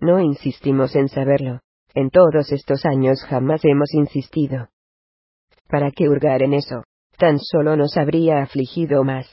No 0.00 0.20
insistimos 0.20 0.94
en 0.94 1.08
saberlo. 1.08 1.63
En 1.94 2.10
todos 2.10 2.50
estos 2.52 2.84
años 2.84 3.22
jamás 3.24 3.64
hemos 3.64 3.94
insistido. 3.94 4.68
¿Para 5.68 5.90
qué 5.90 6.08
hurgar 6.08 6.42
en 6.42 6.54
eso? 6.54 6.84
Tan 7.16 7.38
solo 7.38 7.76
nos 7.76 7.96
habría 7.96 8.42
afligido 8.42 9.04
más. 9.04 9.26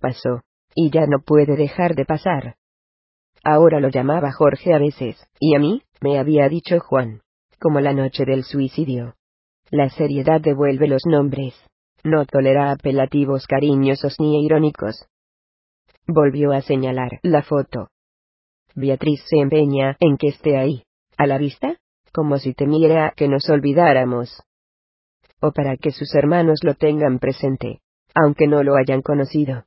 Pasó, 0.00 0.40
y 0.74 0.90
ya 0.90 1.06
no 1.06 1.20
puede 1.24 1.56
dejar 1.56 1.94
de 1.94 2.04
pasar. 2.04 2.56
Ahora 3.44 3.78
lo 3.78 3.88
llamaba 3.88 4.32
Jorge 4.32 4.74
a 4.74 4.78
veces, 4.78 5.24
y 5.38 5.54
a 5.54 5.58
mí, 5.58 5.82
me 6.00 6.18
había 6.18 6.48
dicho 6.48 6.80
Juan 6.80 7.20
como 7.64 7.80
la 7.80 7.94
noche 7.94 8.26
del 8.26 8.44
suicidio. 8.44 9.14
La 9.70 9.88
seriedad 9.88 10.38
devuelve 10.38 10.86
los 10.86 11.06
nombres. 11.06 11.54
No 12.04 12.26
tolera 12.26 12.70
apelativos 12.70 13.46
cariñosos 13.46 14.16
ni 14.20 14.44
irónicos. 14.44 15.06
Volvió 16.06 16.52
a 16.52 16.60
señalar 16.60 17.20
la 17.22 17.42
foto. 17.42 17.88
Beatriz 18.74 19.24
se 19.30 19.38
empeña 19.38 19.96
en 19.98 20.18
que 20.18 20.28
esté 20.28 20.58
ahí, 20.58 20.83
a 21.16 21.26
la 21.26 21.38
vista, 21.38 21.76
como 22.12 22.38
si 22.38 22.54
temiera 22.54 23.12
que 23.16 23.28
nos 23.28 23.48
olvidáramos. 23.48 24.42
O 25.40 25.52
para 25.52 25.76
que 25.76 25.90
sus 25.90 26.14
hermanos 26.14 26.60
lo 26.62 26.74
tengan 26.74 27.18
presente, 27.18 27.80
aunque 28.14 28.46
no 28.46 28.62
lo 28.62 28.76
hayan 28.76 29.02
conocido. 29.02 29.64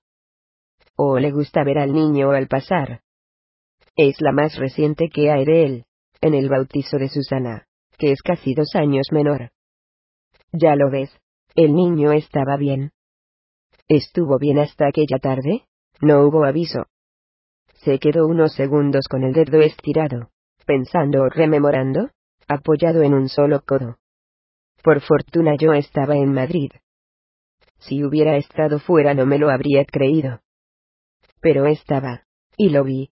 O 0.96 1.20
le 1.20 1.32
gusta 1.32 1.64
ver 1.64 1.78
al 1.78 1.94
niño 1.94 2.32
al 2.32 2.48
pasar. 2.48 3.02
Es 3.96 4.22
la 4.22 4.32
más 4.32 4.58
reciente 4.58 5.10
que 5.10 5.32
hay 5.32 5.46
de 5.46 5.66
él, 5.66 5.86
en 6.22 6.34
el 6.34 6.50
bautizo 6.50 6.98
de 6.98 7.10
Susana 7.10 7.68
que 7.98 8.12
es 8.12 8.22
casi 8.22 8.54
dos 8.54 8.76
años 8.76 9.08
menor. 9.12 9.52
Ya 10.52 10.76
lo 10.76 10.90
ves, 10.90 11.12
el 11.56 11.74
niño 11.74 12.12
estaba 12.12 12.58
bien. 12.58 12.92
¿Estuvo 13.88 14.38
bien 14.38 14.60
hasta 14.60 14.88
aquella 14.88 15.18
tarde? 15.18 15.66
No 16.02 16.22
hubo 16.26 16.46
aviso. 16.46 16.86
Se 17.84 18.00
quedó 18.00 18.28
unos 18.28 18.54
segundos 18.54 19.08
con 19.10 19.24
el 19.24 19.34
dedo 19.34 19.62
estirado, 19.62 20.30
pensando 20.68 21.24
o 21.24 21.30
rememorando, 21.30 22.12
apoyado 22.48 23.02
en 23.02 23.14
un 23.14 23.30
solo 23.30 23.64
codo. 23.66 23.98
Por 24.84 25.00
fortuna 25.02 25.56
yo 25.56 25.74
estaba 25.74 26.18
en 26.18 26.34
Madrid. 26.34 26.72
Si 27.80 28.04
hubiera 28.04 28.36
estado 28.36 28.80
fuera 28.80 29.14
no 29.14 29.26
me 29.26 29.40
lo 29.40 29.50
habría 29.50 29.86
creído. 29.86 30.42
Pero 31.40 31.66
estaba, 31.68 32.24
y 32.58 32.70
lo 32.70 32.84
vi. 32.84 33.12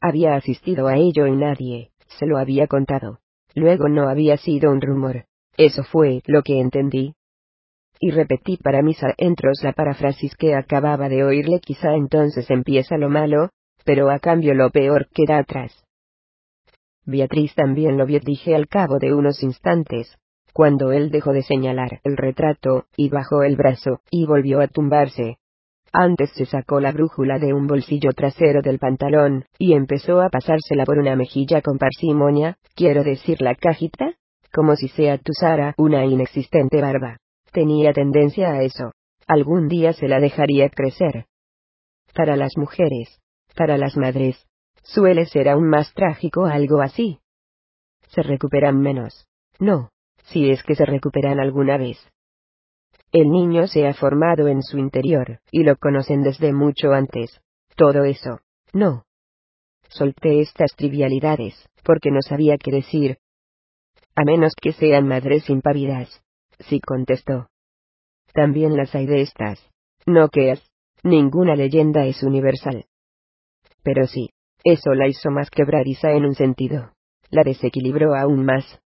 Había 0.00 0.34
asistido 0.34 0.88
a 0.88 0.96
ello 0.96 1.26
y 1.26 1.36
nadie, 1.36 1.92
se 2.18 2.26
lo 2.26 2.38
había 2.38 2.66
contado. 2.66 3.20
Luego 3.54 3.88
no 3.88 4.08
había 4.08 4.36
sido 4.36 4.72
un 4.72 4.80
rumor. 4.80 5.26
Eso 5.56 5.84
fue 5.84 6.22
lo 6.26 6.42
que 6.42 6.60
entendí. 6.60 7.14
Y 8.00 8.10
repetí 8.10 8.56
para 8.56 8.82
mis 8.82 9.00
adentros 9.02 9.60
la 9.62 9.72
paráfrasis 9.72 10.34
que 10.34 10.56
acababa 10.56 11.08
de 11.08 11.22
oírle. 11.22 11.60
Quizá 11.60 11.94
entonces 11.94 12.50
empieza 12.50 12.98
lo 12.98 13.08
malo, 13.08 13.50
pero 13.84 14.10
a 14.10 14.18
cambio 14.18 14.54
lo 14.54 14.70
peor 14.70 15.06
queda 15.14 15.38
atrás. 15.38 15.83
Beatriz 17.06 17.54
también 17.54 17.98
lo 17.98 18.06
vio, 18.06 18.20
dije 18.20 18.54
al 18.54 18.66
cabo 18.68 18.98
de 18.98 19.14
unos 19.14 19.42
instantes, 19.42 20.16
cuando 20.52 20.92
él 20.92 21.10
dejó 21.10 21.32
de 21.32 21.42
señalar 21.42 22.00
el 22.04 22.16
retrato, 22.16 22.86
y 22.96 23.08
bajó 23.08 23.42
el 23.42 23.56
brazo, 23.56 24.00
y 24.10 24.24
volvió 24.24 24.60
a 24.60 24.68
tumbarse. 24.68 25.38
Antes 25.92 26.30
se 26.34 26.46
sacó 26.46 26.80
la 26.80 26.92
brújula 26.92 27.38
de 27.38 27.52
un 27.52 27.66
bolsillo 27.66 28.12
trasero 28.12 28.62
del 28.62 28.78
pantalón, 28.78 29.44
y 29.58 29.74
empezó 29.74 30.20
a 30.20 30.28
pasársela 30.28 30.84
por 30.84 30.98
una 30.98 31.16
mejilla 31.16 31.60
con 31.60 31.78
parsimonia, 31.78 32.56
quiero 32.74 33.04
decir 33.04 33.42
la 33.42 33.54
cajita, 33.54 34.14
como 34.52 34.76
si 34.76 34.88
se 34.88 35.10
atusara 35.10 35.74
una 35.76 36.04
inexistente 36.04 36.80
barba. 36.80 37.18
Tenía 37.52 37.92
tendencia 37.92 38.52
a 38.52 38.62
eso. 38.62 38.92
Algún 39.26 39.68
día 39.68 39.92
se 39.92 40.08
la 40.08 40.20
dejaría 40.20 40.68
crecer. 40.68 41.26
Para 42.14 42.36
las 42.36 42.56
mujeres, 42.56 43.20
para 43.56 43.76
las 43.78 43.96
madres, 43.96 44.44
suele 44.84 45.26
ser 45.26 45.48
aún 45.48 45.68
más 45.68 45.92
trágico 45.94 46.44
algo 46.46 46.80
así. 46.80 47.18
Se 48.08 48.22
recuperan 48.22 48.80
menos. 48.80 49.26
No, 49.58 49.90
si 50.24 50.50
es 50.50 50.62
que 50.62 50.76
se 50.76 50.84
recuperan 50.84 51.40
alguna 51.40 51.76
vez. 51.76 51.98
El 53.10 53.30
niño 53.30 53.66
se 53.66 53.86
ha 53.86 53.94
formado 53.94 54.48
en 54.48 54.62
su 54.62 54.78
interior, 54.78 55.40
y 55.50 55.62
lo 55.62 55.76
conocen 55.76 56.22
desde 56.22 56.52
mucho 56.52 56.92
antes. 56.92 57.40
Todo 57.76 58.04
eso. 58.04 58.40
No. 58.72 59.04
Solté 59.88 60.40
estas 60.40 60.74
trivialidades, 60.76 61.68
porque 61.84 62.10
no 62.10 62.22
sabía 62.22 62.56
qué 62.58 62.72
decir. 62.72 63.18
A 64.16 64.24
menos 64.24 64.52
que 64.60 64.72
sean 64.72 65.06
madres 65.06 65.48
impávidas. 65.48 66.22
Sí 66.58 66.80
contestó. 66.80 67.48
También 68.32 68.76
las 68.76 68.94
hay 68.94 69.06
de 69.06 69.22
estas. 69.22 69.64
No 70.06 70.28
es. 70.32 70.62
Ninguna 71.02 71.54
leyenda 71.54 72.06
es 72.06 72.22
universal. 72.22 72.86
Pero 73.82 74.06
sí, 74.06 74.30
eso 74.64 74.94
la 74.94 75.06
hizo 75.06 75.30
más 75.30 75.50
quebradiza 75.50 76.12
en 76.12 76.24
un 76.24 76.34
sentido. 76.34 76.92
La 77.30 77.42
desequilibró 77.42 78.14
aún 78.14 78.46
más. 78.46 78.80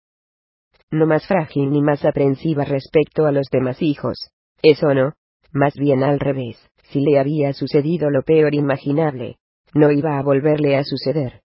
No 0.91 1.07
más 1.07 1.27
frágil 1.27 1.71
ni 1.71 1.83
más 1.83 2.05
aprensiva 2.05 2.65
respecto 2.65 3.27
a 3.27 3.33
los 3.33 3.49
demás 3.51 3.81
hijos. 3.81 4.31
Eso 4.61 4.93
no, 4.93 5.13
más 5.53 5.75
bien 5.75 6.03
al 6.03 6.19
revés. 6.19 6.59
Si 6.91 7.01
le 7.01 7.21
había 7.21 7.53
sucedido 7.53 8.11
lo 8.11 8.23
peor 8.23 8.55
imaginable, 8.55 9.37
no 9.73 9.93
iba 9.93 10.19
a 10.19 10.23
volverle 10.23 10.77
a 10.77 10.83
suceder. 10.83 11.43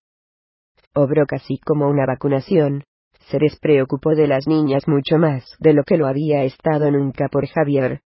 Obró 0.95 1.27
casi 1.27 1.59
como 1.59 1.87
una 1.87 2.05
vacunación. 2.07 2.85
Se 3.29 3.37
despreocupó 3.37 4.15
de 4.15 4.27
las 4.27 4.47
niñas 4.47 4.87
mucho 4.87 5.17
más 5.17 5.45
de 5.59 5.73
lo 5.73 5.83
que 5.83 5.97
lo 5.97 6.07
había 6.07 6.43
estado 6.43 6.89
nunca 6.89 7.27
por 7.29 7.47
Javier. 7.47 8.01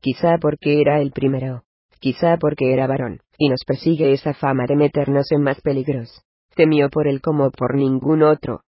Quizá 0.00 0.38
porque 0.38 0.80
era 0.80 1.00
el 1.00 1.10
primero. 1.10 1.64
Quizá 1.98 2.36
porque 2.36 2.72
era 2.72 2.86
varón 2.86 3.23
y 3.38 3.48
nos 3.48 3.60
persigue 3.66 4.12
esa 4.12 4.34
fama 4.34 4.64
de 4.66 4.76
meternos 4.76 5.30
en 5.32 5.42
más 5.42 5.60
peligros. 5.60 6.22
Temió 6.54 6.88
por 6.88 7.08
él 7.08 7.20
como 7.20 7.50
por 7.50 7.74
ningún 7.74 8.22
otro. 8.22 8.60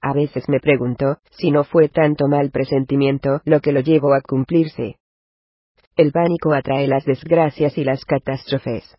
A 0.00 0.12
veces 0.12 0.44
me 0.48 0.60
pregunto 0.60 1.18
si 1.30 1.50
no 1.50 1.64
fue 1.64 1.88
tanto 1.88 2.28
mal 2.28 2.50
presentimiento 2.50 3.40
lo 3.44 3.60
que 3.60 3.72
lo 3.72 3.80
llevó 3.80 4.14
a 4.14 4.20
cumplirse. 4.20 4.96
El 5.96 6.12
pánico 6.12 6.52
atrae 6.52 6.86
las 6.86 7.04
desgracias 7.04 7.78
y 7.78 7.84
las 7.84 8.04
catástrofes. 8.04 8.96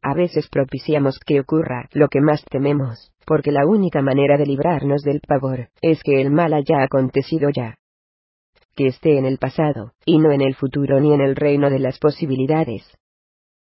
A 0.00 0.14
veces 0.14 0.48
propiciamos 0.48 1.18
que 1.18 1.40
ocurra 1.40 1.88
lo 1.92 2.08
que 2.08 2.20
más 2.20 2.44
tememos, 2.44 3.12
porque 3.26 3.50
la 3.50 3.66
única 3.66 4.00
manera 4.00 4.36
de 4.38 4.46
librarnos 4.46 5.02
del 5.02 5.20
pavor 5.20 5.68
es 5.82 6.02
que 6.02 6.20
el 6.20 6.30
mal 6.30 6.54
haya 6.54 6.82
acontecido 6.82 7.50
ya. 7.50 7.74
Que 8.76 8.86
esté 8.86 9.18
en 9.18 9.26
el 9.26 9.38
pasado, 9.38 9.92
y 10.04 10.18
no 10.18 10.30
en 10.30 10.40
el 10.40 10.54
futuro 10.54 11.00
ni 11.00 11.12
en 11.12 11.20
el 11.20 11.34
reino 11.34 11.68
de 11.68 11.80
las 11.80 11.98
posibilidades 11.98 12.96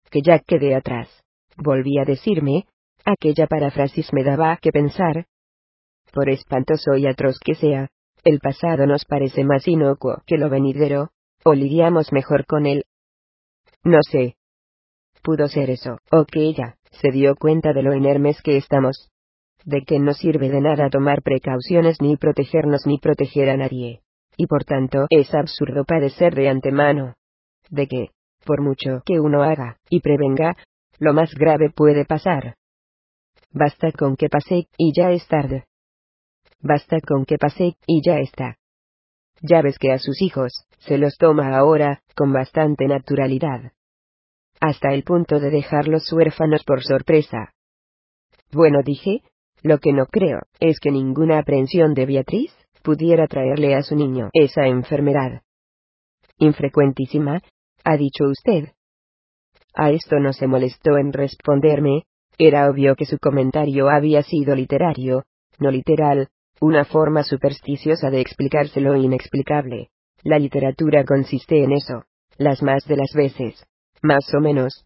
que 0.09 0.21
ya 0.21 0.39
quedé 0.39 0.75
atrás. 0.75 1.09
Volví 1.57 1.97
a 1.99 2.05
decirme, 2.05 2.65
aquella 3.05 3.47
paráfrasis 3.47 4.11
me 4.13 4.23
daba 4.23 4.57
que 4.57 4.71
pensar. 4.71 5.25
Por 6.11 6.29
espantoso 6.29 6.95
y 6.95 7.07
atroz 7.07 7.39
que 7.39 7.55
sea, 7.55 7.89
el 8.23 8.39
pasado 8.39 8.87
nos 8.87 9.05
parece 9.05 9.43
más 9.43 9.67
inocuo 9.67 10.21
que 10.25 10.37
lo 10.37 10.49
venidero, 10.49 11.09
o 11.43 11.53
lidiamos 11.53 12.11
mejor 12.11 12.45
con 12.45 12.65
él. 12.65 12.85
No 13.83 13.99
sé. 14.01 14.35
Pudo 15.21 15.47
ser 15.47 15.69
eso, 15.69 15.99
o 16.11 16.25
que 16.25 16.41
ella, 16.41 16.77
se 16.91 17.11
dio 17.11 17.35
cuenta 17.35 17.73
de 17.73 17.83
lo 17.83 17.93
inermes 17.93 18.41
que 18.41 18.57
estamos. 18.57 19.09
De 19.63 19.81
que 19.81 19.99
no 19.99 20.13
sirve 20.13 20.49
de 20.49 20.61
nada 20.61 20.89
tomar 20.89 21.21
precauciones 21.21 22.01
ni 22.01 22.17
protegernos 22.17 22.85
ni 22.85 22.99
proteger 22.99 23.49
a 23.49 23.57
nadie. 23.57 24.01
Y 24.37 24.47
por 24.47 24.63
tanto 24.63 25.07
es 25.09 25.33
absurdo 25.33 25.85
padecer 25.85 26.35
de 26.35 26.49
antemano. 26.49 27.15
De 27.69 27.87
que, 27.87 28.09
por 28.45 28.61
mucho 28.61 29.01
que 29.05 29.19
uno 29.19 29.43
haga, 29.43 29.77
y 29.89 29.99
prevenga, 29.99 30.55
lo 30.99 31.13
más 31.13 31.33
grave 31.33 31.69
puede 31.69 32.05
pasar. 32.05 32.55
Basta 33.51 33.91
con 33.91 34.15
que 34.15 34.29
pase, 34.29 34.67
y 34.77 34.93
ya 34.95 35.11
es 35.11 35.27
tarde. 35.27 35.65
Basta 36.61 36.99
con 37.01 37.25
que 37.25 37.37
pase, 37.37 37.75
y 37.85 38.01
ya 38.05 38.19
está. 38.19 38.57
Ya 39.41 39.61
ves 39.61 39.77
que 39.77 39.91
a 39.91 39.97
sus 39.97 40.21
hijos, 40.21 40.65
se 40.79 40.97
los 40.97 41.17
toma 41.17 41.57
ahora, 41.57 42.01
con 42.15 42.31
bastante 42.31 42.87
naturalidad. 42.87 43.73
Hasta 44.61 44.93
el 44.93 45.03
punto 45.03 45.39
de 45.39 45.49
dejarlos 45.49 46.11
huérfanos 46.11 46.63
por 46.63 46.83
sorpresa. 46.83 47.53
Bueno, 48.51 48.79
dije, 48.83 49.21
lo 49.61 49.79
que 49.79 49.93
no 49.93 50.05
creo, 50.05 50.39
es 50.59 50.79
que 50.79 50.91
ninguna 50.91 51.39
aprensión 51.39 51.93
de 51.93 52.05
Beatriz, 52.05 52.53
pudiera 52.83 53.27
traerle 53.27 53.75
a 53.75 53.81
su 53.81 53.95
niño 53.95 54.29
esa 54.31 54.67
enfermedad. 54.67 55.41
Infrecuentísima, 56.37 57.41
ha 57.85 57.95
dicho 57.97 58.25
usted. 58.25 58.73
A 59.73 59.91
esto 59.91 60.19
no 60.19 60.33
se 60.33 60.47
molestó 60.47 60.97
en 60.97 61.13
responderme, 61.13 62.03
era 62.37 62.69
obvio 62.69 62.95
que 62.95 63.05
su 63.05 63.17
comentario 63.19 63.89
había 63.89 64.23
sido 64.23 64.55
literario, 64.55 65.23
no 65.59 65.71
literal, 65.71 66.29
una 66.59 66.83
forma 66.83 67.23
supersticiosa 67.23 68.09
de 68.09 68.21
explicarse 68.21 68.81
lo 68.81 68.95
inexplicable. 68.95 69.89
La 70.23 70.39
literatura 70.39 71.05
consiste 71.05 71.63
en 71.63 71.73
eso, 71.73 72.03
las 72.37 72.63
más 72.63 72.85
de 72.85 72.97
las 72.97 73.13
veces, 73.13 73.63
más 74.01 74.33
o 74.33 74.39
menos. 74.39 74.85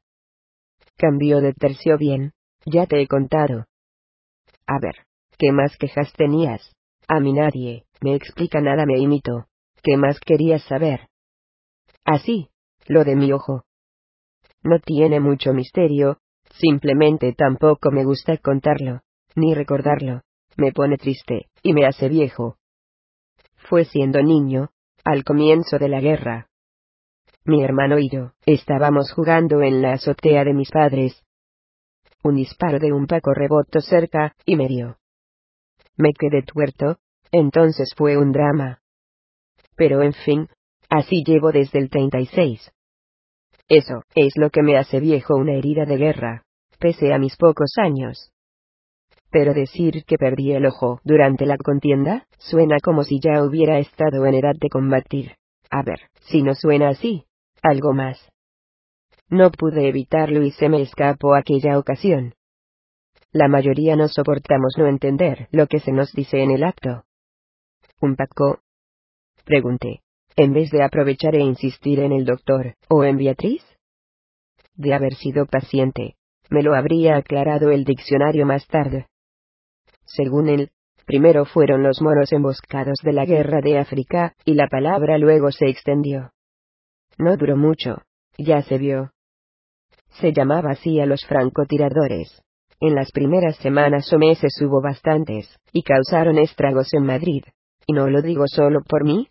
Cambió 0.98 1.40
de 1.40 1.54
tercio 1.54 1.98
bien, 1.98 2.34
ya 2.66 2.86
te 2.86 3.02
he 3.02 3.08
contado. 3.08 3.66
A 4.68 4.80
ver, 4.80 5.06
¿qué 5.38 5.54
más 5.54 5.78
quejas 5.78 6.12
tenías? 6.14 6.76
A 7.08 7.22
mí 7.22 7.32
nadie, 7.32 7.86
me 8.02 8.16
explica 8.16 8.60
nada, 8.60 8.86
me 8.86 9.00
imito. 9.00 9.46
¿Qué 9.82 9.96
más 9.96 10.20
querías 10.20 10.64
saber? 10.64 11.08
Así, 12.04 12.50
lo 12.90 13.06
de 13.06 13.16
mi 13.16 13.32
ojo. 13.32 13.64
No 14.64 14.80
tiene 14.80 15.20
mucho 15.20 15.54
misterio, 15.54 16.18
simplemente 16.50 17.34
tampoco 17.34 17.92
me 17.92 18.04
gusta 18.04 18.36
contarlo, 18.38 19.02
ni 19.36 19.54
recordarlo, 19.54 20.24
me 20.58 20.72
pone 20.74 20.98
triste, 20.98 21.50
y 21.62 21.74
me 21.74 21.86
hace 21.86 22.10
viejo. 22.10 22.58
Fue 23.70 23.86
siendo 23.86 24.22
niño, 24.24 24.72
al 25.06 25.24
comienzo 25.24 25.78
de 25.78 25.88
la 25.88 26.02
guerra. 26.02 26.50
Mi 27.46 27.64
hermano 27.64 28.00
y 28.00 28.10
yo, 28.10 28.32
estábamos 28.46 29.14
jugando 29.14 29.62
en 29.62 29.84
la 29.84 29.94
azotea 29.94 30.44
de 30.44 30.54
mis 30.54 30.72
padres. 30.72 31.24
Un 32.24 32.36
disparo 32.36 32.80
de 32.80 32.92
un 32.92 33.06
paco 33.06 33.34
rebotó 33.34 33.82
cerca, 33.82 34.36
y 34.46 34.56
me 34.56 34.68
dio. 34.68 34.98
Me 35.96 36.12
quedé 36.14 36.42
tuerto, 36.42 36.98
entonces 37.32 37.94
fue 37.96 38.18
un 38.18 38.32
drama. 38.32 38.82
Pero 39.76 40.02
en 40.02 40.14
fin, 40.14 40.50
así 40.90 41.24
llevo 41.24 41.52
desde 41.52 41.78
el 41.78 41.90
36. 41.92 42.72
Eso, 43.70 44.02
es 44.16 44.34
lo 44.36 44.50
que 44.50 44.64
me 44.64 44.78
hace 44.78 45.00
viejo 45.00 45.36
una 45.36 45.54
herida 45.54 45.86
de 45.86 45.98
guerra, 45.98 46.44
pese 46.80 47.14
a 47.14 47.20
mis 47.20 47.38
pocos 47.38 47.74
años. 47.78 48.32
Pero 49.30 49.54
decir 49.54 50.04
que 50.06 50.18
perdí 50.18 50.54
el 50.54 50.66
ojo 50.66 51.00
durante 51.04 51.46
la 51.46 51.56
contienda, 51.56 52.26
suena 52.40 52.78
como 52.84 53.04
si 53.04 53.20
ya 53.20 53.44
hubiera 53.44 53.78
estado 53.78 54.26
en 54.26 54.34
edad 54.34 54.56
de 54.60 54.70
combatir. 54.70 55.36
A 55.70 55.84
ver, 55.84 56.00
si 56.22 56.42
no 56.42 56.56
suena 56.56 56.90
así, 56.90 57.26
algo 57.62 57.94
más. 57.94 58.18
No 59.30 59.52
pude 59.52 59.88
evitarlo 59.88 60.42
y 60.42 60.50
se 60.50 60.68
me 60.68 60.82
escapó 60.82 61.36
aquella 61.36 61.78
ocasión. 61.78 62.34
La 63.32 63.48
mayoría 63.48 63.96
no 63.96 64.08
soportamos 64.08 64.74
no 64.80 64.88
entender 64.88 65.48
lo 65.52 65.68
que 65.68 65.80
se 65.80 65.92
nos 65.92 66.12
dice 66.14 66.42
en 66.42 66.50
el 66.50 66.64
acto. 66.64 67.04
¿Un 68.02 68.16
Paco? 68.16 68.62
Pregunté 69.46 70.02
en 70.40 70.54
vez 70.54 70.72
de 70.72 70.82
aprovechar 70.82 71.36
e 71.36 71.42
insistir 71.42 72.00
en 72.00 72.14
el 72.14 72.24
doctor, 72.24 72.76
o 72.88 73.04
en 73.04 73.18
Beatriz? 73.18 73.62
De 74.74 74.94
haber 74.94 75.16
sido 75.16 75.46
paciente, 75.46 76.16
me 76.50 76.64
lo 76.64 76.76
habría 76.76 77.18
aclarado 77.18 77.72
el 77.72 77.84
diccionario 77.84 78.46
más 78.46 78.66
tarde. 78.68 79.08
Según 80.06 80.48
él, 80.48 80.70
primero 81.06 81.44
fueron 81.44 81.84
los 81.84 82.02
moros 82.02 82.32
emboscados 82.32 83.00
de 83.04 83.12
la 83.12 83.26
guerra 83.26 83.60
de 83.60 83.80
África, 83.80 84.34
y 84.46 84.54
la 84.54 84.68
palabra 84.68 85.18
luego 85.18 85.52
se 85.52 85.68
extendió. 85.68 86.32
No 87.18 87.36
duró 87.36 87.58
mucho, 87.58 88.04
ya 88.38 88.62
se 88.62 88.78
vio. 88.78 89.12
Se 90.22 90.32
llamaba 90.32 90.72
así 90.72 91.02
a 91.02 91.06
los 91.06 91.26
francotiradores. 91.26 92.42
En 92.80 92.96
las 92.96 93.12
primeras 93.12 93.58
semanas 93.58 94.10
o 94.14 94.18
meses 94.18 94.54
hubo 94.62 94.82
bastantes, 94.82 95.54
y 95.74 95.84
causaron 95.84 96.38
estragos 96.38 96.94
en 96.94 97.04
Madrid. 97.04 97.44
Y 97.86 97.92
no 97.92 98.10
lo 98.10 98.22
digo 98.22 98.46
solo 98.48 98.80
por 98.88 99.04
mí, 99.04 99.28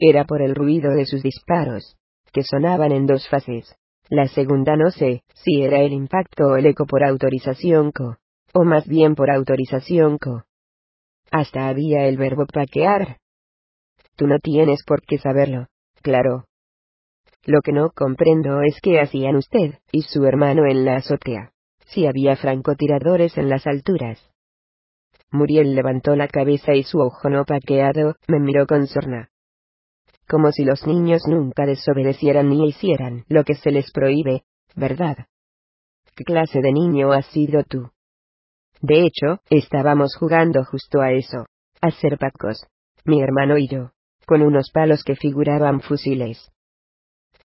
era 0.00 0.24
por 0.24 0.40
el 0.42 0.54
ruido 0.54 0.92
de 0.92 1.04
sus 1.04 1.22
disparos, 1.22 1.96
que 2.32 2.42
sonaban 2.42 2.90
en 2.90 3.06
dos 3.06 3.28
fases. 3.28 3.76
La 4.08 4.26
segunda 4.26 4.74
no 4.76 4.90
sé 4.90 5.22
si 5.34 5.62
era 5.62 5.80
el 5.80 5.92
impacto 5.92 6.48
o 6.48 6.56
el 6.56 6.66
eco 6.66 6.86
por 6.86 7.04
autorización 7.04 7.92
co, 7.92 8.16
o 8.52 8.64
más 8.64 8.88
bien 8.88 9.14
por 9.14 9.30
autorización 9.30 10.18
co. 10.18 10.44
Hasta 11.30 11.68
había 11.68 12.06
el 12.06 12.16
verbo 12.16 12.46
paquear. 12.46 13.18
Tú 14.16 14.26
no 14.26 14.38
tienes 14.38 14.82
por 14.84 15.02
qué 15.02 15.18
saberlo, 15.18 15.68
claro. 16.02 16.46
Lo 17.44 17.60
que 17.60 17.72
no 17.72 17.90
comprendo 17.90 18.62
es 18.62 18.80
qué 18.82 19.00
hacían 19.00 19.36
usted 19.36 19.78
y 19.92 20.02
su 20.02 20.24
hermano 20.24 20.66
en 20.66 20.84
la 20.84 20.96
azotea. 20.96 21.52
Si 21.86 22.06
había 22.06 22.36
francotiradores 22.36 23.36
en 23.38 23.48
las 23.48 23.66
alturas. 23.66 24.18
Muriel 25.30 25.74
levantó 25.74 26.16
la 26.16 26.28
cabeza 26.28 26.74
y 26.74 26.82
su 26.82 26.98
ojo 26.98 27.28
no 27.30 27.44
paqueado 27.44 28.16
me 28.26 28.40
miró 28.40 28.66
con 28.66 28.86
sorna. 28.86 29.30
Como 30.30 30.52
si 30.52 30.64
los 30.64 30.86
niños 30.86 31.22
nunca 31.26 31.66
desobedecieran 31.66 32.50
ni 32.50 32.68
hicieran 32.68 33.24
lo 33.28 33.42
que 33.42 33.56
se 33.56 33.72
les 33.72 33.90
prohíbe, 33.90 34.44
¿verdad? 34.76 35.26
¿Qué 36.14 36.22
clase 36.22 36.60
de 36.60 36.70
niño 36.70 37.10
has 37.10 37.26
sido 37.26 37.64
tú? 37.64 37.90
De 38.80 39.00
hecho, 39.00 39.40
estábamos 39.50 40.14
jugando 40.16 40.64
justo 40.64 41.00
a 41.00 41.10
eso, 41.10 41.46
a 41.80 41.90
ser 41.90 42.16
pacos, 42.16 42.64
mi 43.04 43.20
hermano 43.20 43.58
y 43.58 43.66
yo, 43.66 43.90
con 44.24 44.42
unos 44.42 44.70
palos 44.70 45.02
que 45.02 45.16
figuraban 45.16 45.80
fusiles. 45.80 46.52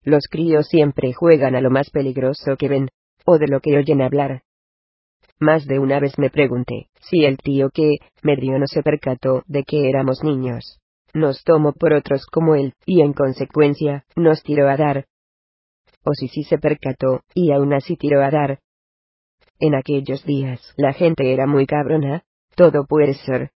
Los 0.03 0.25
críos 0.29 0.67
siempre 0.67 1.13
juegan 1.13 1.55
a 1.55 1.61
lo 1.61 1.69
más 1.69 1.89
peligroso 1.89 2.57
que 2.57 2.67
ven, 2.67 2.89
o 3.23 3.37
de 3.37 3.47
lo 3.47 3.61
que 3.61 3.77
oyen 3.77 4.01
hablar. 4.01 4.41
Más 5.39 5.65
de 5.67 5.79
una 5.79 6.01
vez 6.01 6.19
me 6.19 6.29
pregunté, 6.29 6.89
si 6.99 7.23
el 7.23 7.37
tío 7.37 7.69
que 7.69 7.99
me 8.23 8.35
dio 8.35 8.59
no 8.59 8.67
se 8.67 8.83
percató 8.83 9.43
de 9.47 9.63
que 9.63 9.87
éramos 9.87 10.21
niños. 10.21 10.82
Nos 11.13 11.43
tomó 11.43 11.73
por 11.73 11.93
otros 11.93 12.25
como 12.25 12.55
él, 12.55 12.73
y 12.85 13.01
en 13.01 13.13
consecuencia, 13.13 14.05
nos 14.15 14.41
tiró 14.43 14.69
a 14.69 14.77
dar. 14.77 15.05
O 16.03 16.13
si 16.13 16.27
sí 16.27 16.43
se 16.43 16.57
percató, 16.57 17.21
y 17.33 17.51
aún 17.51 17.73
así 17.73 17.95
tiró 17.95 18.23
a 18.23 18.31
dar. 18.31 18.59
En 19.59 19.75
aquellos 19.75 20.25
días, 20.25 20.73
la 20.75 20.93
gente 20.93 21.31
era 21.31 21.45
muy 21.45 21.65
cabrona, 21.65 22.23
todo 22.55 22.85
puede 22.85 23.13
ser. 23.13 23.51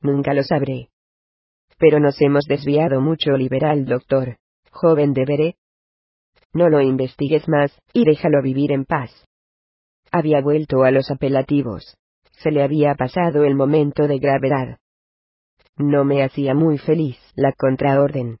Nunca 0.00 0.34
lo 0.34 0.42
sabré. 0.42 0.88
Pero 1.78 2.00
nos 2.00 2.20
hemos 2.20 2.44
desviado 2.44 3.00
mucho 3.00 3.32
liberal 3.32 3.84
doctor 3.84 4.36
joven 4.76 5.14
deberé. 5.14 5.56
No 6.52 6.68
lo 6.68 6.80
investigues 6.80 7.48
más, 7.48 7.76
y 7.92 8.04
déjalo 8.04 8.42
vivir 8.42 8.72
en 8.72 8.84
paz. 8.84 9.10
Había 10.12 10.40
vuelto 10.40 10.84
a 10.84 10.90
los 10.90 11.10
apelativos. 11.10 11.96
Se 12.42 12.50
le 12.50 12.62
había 12.62 12.94
pasado 12.94 13.44
el 13.44 13.54
momento 13.54 14.06
de 14.06 14.18
gravedad. 14.18 14.78
No 15.78 16.04
me 16.04 16.22
hacía 16.22 16.54
muy 16.54 16.78
feliz 16.78 17.18
la 17.34 17.52
contraorden. 17.52 18.38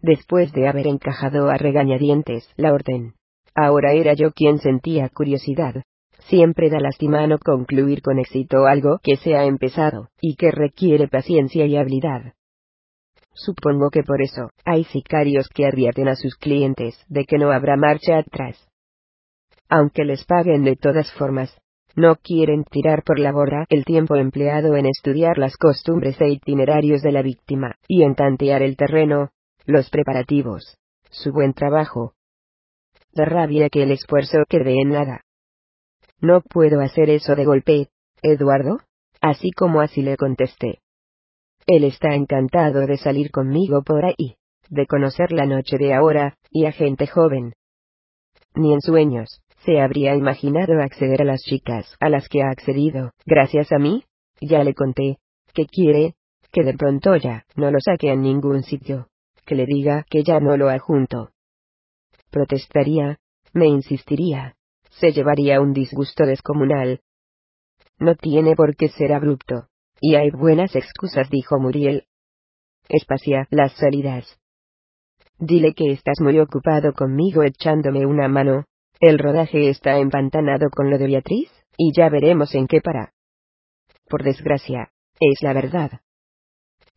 Después 0.00 0.52
de 0.52 0.68
haber 0.68 0.86
encajado 0.86 1.50
a 1.50 1.58
regañadientes 1.58 2.48
la 2.56 2.72
orden, 2.72 3.12
ahora 3.54 3.92
era 3.92 4.14
yo 4.14 4.32
quien 4.32 4.58
sentía 4.58 5.10
curiosidad. 5.10 5.82
Siempre 6.28 6.70
da 6.70 6.80
lástima 6.80 7.26
no 7.26 7.38
concluir 7.38 8.00
con 8.00 8.18
éxito 8.18 8.66
algo 8.66 9.00
que 9.02 9.16
se 9.16 9.36
ha 9.36 9.44
empezado, 9.44 10.08
y 10.20 10.36
que 10.36 10.50
requiere 10.50 11.08
paciencia 11.08 11.66
y 11.66 11.76
habilidad. 11.76 12.34
Supongo 13.34 13.90
que 13.90 14.02
por 14.02 14.22
eso, 14.22 14.50
hay 14.64 14.84
sicarios 14.84 15.48
que 15.48 15.66
advierten 15.66 16.08
a 16.08 16.16
sus 16.16 16.36
clientes 16.36 16.94
de 17.08 17.24
que 17.24 17.38
no 17.38 17.50
habrá 17.50 17.76
marcha 17.76 18.18
atrás. 18.18 18.56
Aunque 19.68 20.04
les 20.04 20.24
paguen 20.24 20.64
de 20.64 20.76
todas 20.76 21.12
formas, 21.12 21.54
no 21.96 22.16
quieren 22.16 22.64
tirar 22.64 23.02
por 23.02 23.18
la 23.18 23.32
borda 23.32 23.66
el 23.68 23.84
tiempo 23.84 24.16
empleado 24.16 24.76
en 24.76 24.86
estudiar 24.86 25.38
las 25.38 25.56
costumbres 25.56 26.20
e 26.20 26.28
itinerarios 26.28 27.02
de 27.02 27.12
la 27.12 27.22
víctima, 27.22 27.74
y 27.88 28.02
en 28.02 28.14
tantear 28.14 28.62
el 28.62 28.76
terreno, 28.76 29.30
los 29.66 29.90
preparativos, 29.90 30.76
su 31.10 31.32
buen 31.32 31.52
trabajo. 31.52 32.14
Da 33.12 33.24
rabia 33.24 33.68
que 33.68 33.82
el 33.82 33.90
esfuerzo 33.90 34.38
quede 34.48 34.80
en 34.80 34.90
nada. 34.90 35.22
No 36.20 36.42
puedo 36.42 36.80
hacer 36.80 37.10
eso 37.10 37.34
de 37.34 37.44
golpe, 37.44 37.88
Eduardo, 38.22 38.80
así 39.20 39.50
como 39.50 39.80
así 39.80 40.02
le 40.02 40.16
contesté. 40.16 40.80
Él 41.66 41.84
está 41.84 42.14
encantado 42.14 42.86
de 42.86 42.96
salir 42.96 43.30
conmigo 43.30 43.82
por 43.82 44.04
ahí, 44.04 44.36
de 44.68 44.86
conocer 44.86 45.32
la 45.32 45.46
noche 45.46 45.76
de 45.78 45.94
ahora, 45.94 46.34
y 46.50 46.66
a 46.66 46.72
gente 46.72 47.06
joven. 47.06 47.52
Ni 48.54 48.72
en 48.72 48.80
sueños, 48.80 49.40
se 49.64 49.80
habría 49.80 50.14
imaginado 50.14 50.80
acceder 50.82 51.22
a 51.22 51.24
las 51.24 51.42
chicas 51.42 51.96
a 52.00 52.08
las 52.08 52.28
que 52.28 52.42
ha 52.42 52.50
accedido, 52.50 53.12
gracias 53.26 53.72
a 53.72 53.78
mí, 53.78 54.04
ya 54.40 54.64
le 54.64 54.74
conté, 54.74 55.18
que 55.54 55.66
quiere, 55.66 56.14
que 56.52 56.62
de 56.62 56.74
pronto 56.74 57.16
ya 57.16 57.44
no 57.56 57.70
lo 57.70 57.78
saque 57.80 58.10
a 58.10 58.16
ningún 58.16 58.62
sitio, 58.62 59.08
que 59.44 59.54
le 59.54 59.66
diga 59.66 60.04
que 60.08 60.22
ya 60.22 60.40
no 60.40 60.56
lo 60.56 60.66
junto. 60.78 61.30
Protestaría, 62.30 63.18
me 63.52 63.66
insistiría, 63.66 64.54
se 64.90 65.12
llevaría 65.12 65.60
un 65.60 65.72
disgusto 65.72 66.24
descomunal. 66.24 67.00
No 67.98 68.14
tiene 68.14 68.54
por 68.54 68.76
qué 68.76 68.88
ser 68.88 69.12
abrupto. 69.12 69.66
Y 70.00 70.14
hay 70.14 70.30
buenas 70.30 70.74
excusas, 70.74 71.28
dijo 71.28 71.58
Muriel. 71.58 72.04
Espacia 72.88 73.46
las 73.50 73.72
salidas. 73.72 74.38
Dile 75.38 75.74
que 75.74 75.92
estás 75.92 76.20
muy 76.20 76.38
ocupado 76.38 76.92
conmigo 76.92 77.42
echándome 77.42 78.06
una 78.06 78.28
mano. 78.28 78.64
El 79.00 79.18
rodaje 79.18 79.70
está 79.70 79.96
empantanado 79.96 80.68
con 80.70 80.90
lo 80.90 80.98
de 80.98 81.06
Beatriz, 81.06 81.50
y 81.78 81.92
ya 81.96 82.10
veremos 82.10 82.54
en 82.54 82.66
qué 82.66 82.82
para. 82.82 83.14
Por 84.08 84.22
desgracia, 84.22 84.90
es 85.18 85.42
la 85.42 85.54
verdad. 85.54 86.00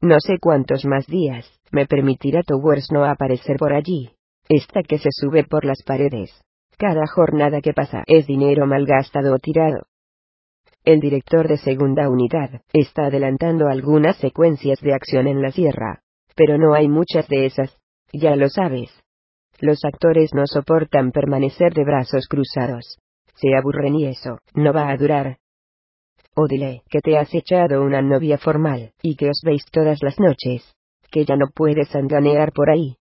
No 0.01 0.19
sé 0.19 0.38
cuántos 0.41 0.83
más 0.83 1.07
días 1.07 1.49
me 1.72 1.85
permitirá 1.85 2.43
Towers 2.43 2.91
no 2.91 3.06
aparecer 3.06 3.56
por 3.57 3.72
allí. 3.73 4.11
Esta 4.49 4.83
que 4.83 4.98
se 4.98 5.09
sube 5.11 5.45
por 5.45 5.64
las 5.64 5.82
paredes. 5.83 6.43
Cada 6.77 7.07
jornada 7.07 7.61
que 7.61 7.73
pasa 7.73 8.03
es 8.06 8.27
dinero 8.27 8.67
malgastado 8.67 9.33
o 9.33 9.40
tirado. 9.40 9.88
El 10.83 10.99
director 10.99 11.48
de 11.48 11.56
segunda 11.57 12.09
unidad 12.09 12.61
está 12.73 13.06
adelantando 13.06 13.69
algunas 13.69 14.17
secuencias 14.17 14.82
de 14.82 14.93
acción 14.93 15.27
en 15.27 15.41
la 15.41 15.51
sierra. 15.51 16.01
Pero 16.35 16.57
no 16.57 16.73
hay 16.73 16.90
muchas 16.90 17.30
de 17.30 17.45
esas. 17.45 17.77
Ya 18.11 18.35
lo 18.35 18.49
sabes. 18.49 19.02
Los 19.59 19.83
actores 19.85 20.33
no 20.33 20.45
soportan 20.45 21.11
permanecer 21.11 21.73
de 21.73 21.83
brazos 21.83 22.27
cruzados. 22.27 22.98
Se 23.35 23.56
aburren 23.56 23.95
y 23.95 24.06
eso 24.06 24.40
no 24.53 24.73
va 24.73 24.90
a 24.90 24.98
durar. 24.98 25.38
O 26.35 26.48
dile 26.48 26.83
que 26.90 26.99
te 26.99 27.17
has 27.17 27.33
echado 27.33 27.83
una 27.83 28.01
novia 28.01 28.38
formal, 28.38 28.91
y 29.01 29.15
que 29.15 29.30
os 29.30 29.41
veis 29.43 29.64
todas 29.72 30.01
las 30.01 30.19
noches. 30.19 30.73
Que 31.11 31.25
ya 31.25 31.35
no 31.35 31.48
puedes 31.53 31.95
andanear 31.95 32.51
por 32.51 32.72
ahí. 32.72 32.98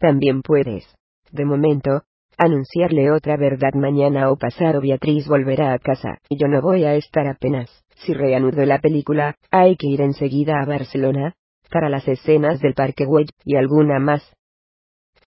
También 0.00 0.42
puedes. 0.42 0.84
De 1.30 1.44
momento, 1.44 2.02
anunciarle 2.36 3.12
otra 3.12 3.36
verdad 3.36 3.74
mañana 3.74 4.30
o 4.30 4.36
pasado 4.36 4.80
Beatriz 4.80 5.28
volverá 5.28 5.72
a 5.72 5.78
casa, 5.78 6.18
y 6.28 6.38
yo 6.40 6.48
no 6.48 6.60
voy 6.60 6.84
a 6.84 6.94
estar 6.94 7.28
apenas. 7.28 7.84
Si 7.96 8.14
reanudo 8.14 8.64
la 8.64 8.80
película, 8.80 9.36
hay 9.50 9.76
que 9.76 9.86
ir 9.86 10.00
enseguida 10.00 10.54
a 10.60 10.66
Barcelona, 10.66 11.34
para 11.70 11.88
las 11.88 12.08
escenas 12.08 12.60
del 12.60 12.74
Parque 12.74 13.04
Güell 13.04 13.28
y 13.44 13.56
alguna 13.56 14.00
más. 14.00 14.22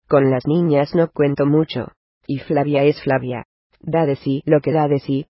Con 0.07 0.29
las 0.29 0.45
niñas 0.47 0.93
no 0.95 1.09
cuento 1.09 1.45
mucho, 1.45 1.91
y 2.27 2.39
Flavia 2.39 2.83
es 2.83 3.01
Flavia. 3.01 3.45
Da 3.79 4.05
de 4.05 4.15
sí 4.15 4.41
lo 4.45 4.61
que 4.61 4.71
da 4.71 4.87
de 4.87 4.99
sí. 4.99 5.27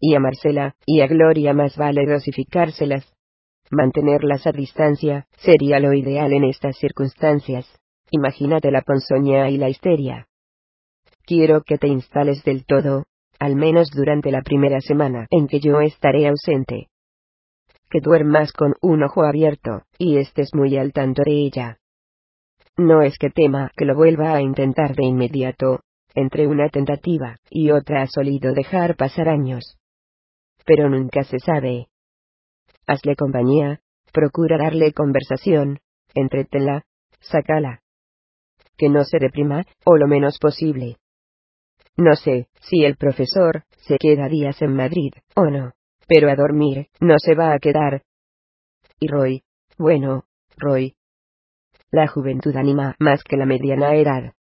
Y 0.00 0.14
a 0.14 0.20
Marcela, 0.20 0.74
y 0.84 1.00
a 1.00 1.06
Gloria 1.06 1.54
más 1.54 1.76
vale 1.76 2.04
dosificárselas. 2.06 3.12
Mantenerlas 3.70 4.46
a 4.46 4.52
distancia, 4.52 5.26
sería 5.38 5.78
lo 5.78 5.94
ideal 5.94 6.32
en 6.32 6.44
estas 6.44 6.76
circunstancias. 6.76 7.66
Imagínate 8.10 8.70
la 8.70 8.82
ponzoña 8.82 9.48
y 9.48 9.56
la 9.56 9.70
histeria. 9.70 10.26
Quiero 11.24 11.62
que 11.62 11.78
te 11.78 11.88
instales 11.88 12.44
del 12.44 12.66
todo, 12.66 13.04
al 13.38 13.56
menos 13.56 13.90
durante 13.90 14.30
la 14.30 14.42
primera 14.42 14.80
semana 14.80 15.26
en 15.30 15.46
que 15.46 15.60
yo 15.60 15.80
estaré 15.80 16.28
ausente. 16.28 16.88
Que 17.88 18.00
duermas 18.00 18.52
con 18.52 18.74
un 18.82 19.02
ojo 19.02 19.24
abierto, 19.24 19.82
y 19.98 20.18
estés 20.18 20.50
muy 20.54 20.76
al 20.76 20.92
tanto 20.92 21.22
de 21.24 21.32
ella. 21.32 21.78
No 22.76 23.02
es 23.02 23.18
que 23.18 23.30
tema 23.30 23.70
que 23.76 23.84
lo 23.84 23.94
vuelva 23.94 24.34
a 24.34 24.40
intentar 24.40 24.94
de 24.94 25.04
inmediato, 25.04 25.80
entre 26.14 26.46
una 26.46 26.68
tentativa 26.68 27.36
y 27.50 27.70
otra 27.70 28.02
ha 28.02 28.06
solido 28.06 28.52
dejar 28.52 28.96
pasar 28.96 29.28
años. 29.28 29.78
Pero 30.64 30.88
nunca 30.88 31.24
se 31.24 31.38
sabe. 31.38 31.88
Hazle 32.86 33.16
compañía, 33.16 33.80
procura 34.12 34.58
darle 34.58 34.92
conversación, 34.92 35.80
entrétela, 36.14 36.84
sácala. 37.20 37.82
Que 38.76 38.88
no 38.88 39.04
se 39.04 39.18
deprima, 39.18 39.64
o 39.84 39.96
lo 39.96 40.06
menos 40.06 40.38
posible. 40.38 40.96
No 41.96 42.16
sé 42.16 42.48
si 42.60 42.84
el 42.84 42.96
profesor 42.96 43.64
se 43.86 43.98
queda 43.98 44.28
días 44.28 44.60
en 44.62 44.74
Madrid 44.74 45.12
o 45.36 45.44
no, 45.44 45.72
pero 46.08 46.30
a 46.30 46.36
dormir 46.36 46.88
no 47.00 47.16
se 47.18 47.34
va 47.34 47.52
a 47.52 47.58
quedar. 47.58 48.02
Y 48.98 49.08
Roy, 49.08 49.42
bueno, 49.78 50.24
Roy. 50.56 50.94
La 51.92 52.08
juventud 52.08 52.56
anima 52.56 52.96
más 52.98 53.22
que 53.22 53.36
la 53.36 53.44
mediana 53.44 53.94
edad. 53.94 54.32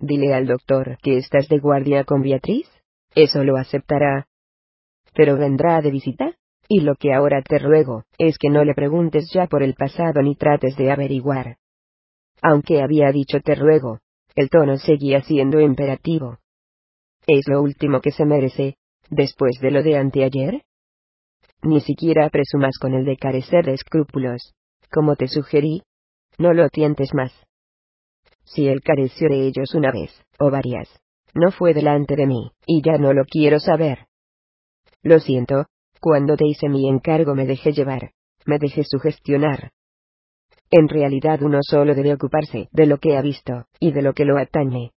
Dile 0.00 0.34
al 0.34 0.46
doctor 0.46 0.98
que 1.00 1.16
estás 1.16 1.46
de 1.46 1.60
guardia 1.60 2.02
con 2.02 2.20
Beatriz. 2.20 2.68
Eso 3.14 3.44
lo 3.44 3.56
aceptará. 3.56 4.26
Pero 5.14 5.36
vendrá 5.36 5.80
de 5.80 5.92
visita. 5.92 6.34
Y 6.68 6.80
lo 6.80 6.96
que 6.96 7.14
ahora 7.14 7.42
te 7.42 7.58
ruego, 7.58 8.04
es 8.18 8.36
que 8.38 8.50
no 8.50 8.64
le 8.64 8.74
preguntes 8.74 9.30
ya 9.32 9.46
por 9.46 9.62
el 9.62 9.74
pasado 9.74 10.20
ni 10.20 10.34
trates 10.34 10.76
de 10.76 10.90
averiguar. 10.90 11.56
Aunque 12.42 12.82
había 12.82 13.10
dicho 13.12 13.40
te 13.40 13.54
ruego, 13.54 14.00
el 14.34 14.50
tono 14.50 14.76
seguía 14.76 15.22
siendo 15.22 15.60
imperativo. 15.60 16.38
¿Es 17.26 17.46
lo 17.48 17.62
último 17.62 18.00
que 18.00 18.10
se 18.10 18.26
merece, 18.26 18.76
después 19.08 19.58
de 19.60 19.70
lo 19.70 19.82
de 19.82 19.96
anteayer? 19.96 20.62
Ni 21.62 21.80
siquiera 21.80 22.28
presumas 22.28 22.76
con 22.78 22.94
el 22.94 23.04
de 23.04 23.16
carecer 23.16 23.64
de 23.64 23.74
escrúpulos. 23.74 24.54
Como 24.90 25.16
te 25.16 25.28
sugerí, 25.28 25.82
no 26.38 26.52
lo 26.52 26.68
tientes 26.70 27.12
más. 27.12 27.32
Si 28.44 28.66
él 28.66 28.80
careció 28.82 29.28
de 29.28 29.46
ellos 29.46 29.74
una 29.74 29.92
vez, 29.92 30.10
o 30.38 30.50
varias, 30.50 30.88
no 31.34 31.50
fue 31.50 31.74
delante 31.74 32.16
de 32.16 32.26
mí, 32.26 32.52
y 32.66 32.80
ya 32.82 32.96
no 32.96 33.12
lo 33.12 33.24
quiero 33.24 33.60
saber. 33.60 34.06
Lo 35.02 35.20
siento, 35.20 35.66
cuando 36.00 36.36
te 36.36 36.46
hice 36.46 36.68
mi 36.68 36.88
encargo 36.88 37.34
me 37.34 37.46
dejé 37.46 37.72
llevar, 37.72 38.12
me 38.46 38.58
dejé 38.58 38.84
sugestionar. 38.84 39.72
En 40.70 40.88
realidad 40.88 41.42
uno 41.42 41.58
solo 41.62 41.94
debe 41.94 42.14
ocuparse 42.14 42.68
de 42.72 42.86
lo 42.86 42.98
que 42.98 43.16
ha 43.16 43.22
visto, 43.22 43.66
y 43.80 43.92
de 43.92 44.02
lo 44.02 44.14
que 44.14 44.24
lo 44.24 44.38
atañe. 44.38 44.92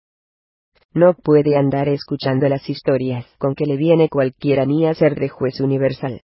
No 0.93 1.13
puede 1.13 1.55
andar 1.55 1.87
escuchando 1.87 2.49
las 2.49 2.69
historias 2.69 3.25
con 3.37 3.55
que 3.55 3.65
le 3.65 3.77
viene 3.77 4.09
cualquiera 4.09 4.65
ni 4.65 4.85
a 4.85 4.93
ser 4.93 5.15
de 5.15 5.29
juez 5.29 5.59
universal. 5.61 6.21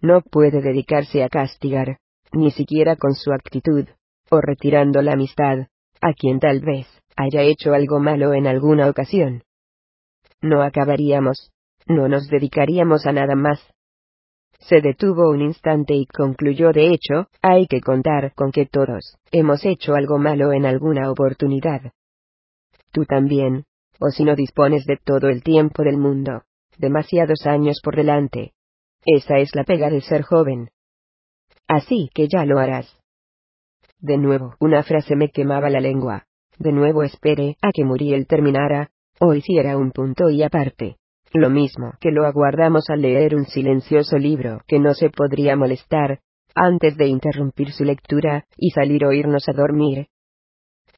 No 0.00 0.20
puede 0.20 0.60
dedicarse 0.60 1.22
a 1.22 1.28
castigar, 1.28 1.98
ni 2.32 2.50
siquiera 2.50 2.96
con 2.96 3.14
su 3.14 3.32
actitud, 3.32 3.86
o 4.32 4.40
retirando 4.40 5.02
la 5.02 5.12
amistad, 5.12 5.66
a 6.00 6.14
quien 6.14 6.40
tal 6.40 6.60
vez 6.60 6.86
haya 7.16 7.42
hecho 7.42 7.74
algo 7.74 8.00
malo 8.00 8.32
en 8.32 8.46
alguna 8.46 8.88
ocasión. 8.88 9.42
No 10.40 10.62
acabaríamos, 10.62 11.52
no 11.86 12.08
nos 12.08 12.28
dedicaríamos 12.28 13.06
a 13.06 13.12
nada 13.12 13.34
más. 13.34 13.60
Se 14.58 14.80
detuvo 14.80 15.28
un 15.28 15.42
instante 15.42 15.94
y 15.94 16.06
concluyó 16.06 16.72
de 16.72 16.88
hecho, 16.94 17.28
hay 17.42 17.66
que 17.66 17.82
contar 17.82 18.32
con 18.34 18.52
que 18.52 18.64
todos 18.64 19.18
hemos 19.32 19.66
hecho 19.66 19.94
algo 19.94 20.18
malo 20.18 20.52
en 20.52 20.64
alguna 20.64 21.10
oportunidad. 21.10 21.92
Tú 22.90 23.04
también, 23.04 23.64
o 24.00 24.08
si 24.08 24.24
no 24.24 24.34
dispones 24.34 24.86
de 24.86 24.96
todo 24.96 25.28
el 25.28 25.42
tiempo 25.42 25.82
del 25.82 25.98
mundo, 25.98 26.44
demasiados 26.78 27.46
años 27.46 27.80
por 27.82 27.96
delante. 27.96 28.54
Esa 29.04 29.36
es 29.38 29.54
la 29.54 29.64
pega 29.64 29.90
de 29.90 30.00
ser 30.00 30.22
joven. 30.22 30.70
Así 31.68 32.08
que 32.14 32.28
ya 32.28 32.46
lo 32.46 32.58
harás. 32.58 33.01
De 34.02 34.18
nuevo, 34.18 34.56
una 34.58 34.82
frase 34.82 35.14
me 35.14 35.30
quemaba 35.30 35.70
la 35.70 35.78
lengua. 35.78 36.26
De 36.58 36.72
nuevo 36.72 37.04
esperé 37.04 37.56
a 37.62 37.70
que 37.72 37.84
Muriel 37.84 38.26
terminara, 38.26 38.90
o 39.20 39.32
hiciera 39.32 39.78
un 39.78 39.92
punto 39.92 40.28
y 40.28 40.42
aparte. 40.42 40.96
Lo 41.32 41.50
mismo 41.50 41.92
que 42.00 42.10
lo 42.10 42.26
aguardamos 42.26 42.90
al 42.90 43.02
leer 43.02 43.36
un 43.36 43.46
silencioso 43.46 44.18
libro 44.18 44.60
que 44.66 44.80
no 44.80 44.92
se 44.94 45.08
podría 45.08 45.54
molestar, 45.54 46.18
antes 46.52 46.96
de 46.96 47.06
interrumpir 47.06 47.70
su 47.70 47.84
lectura, 47.84 48.44
y 48.56 48.70
salir 48.70 49.04
o 49.04 49.12
irnos 49.12 49.48
a 49.48 49.52
dormir. 49.52 50.08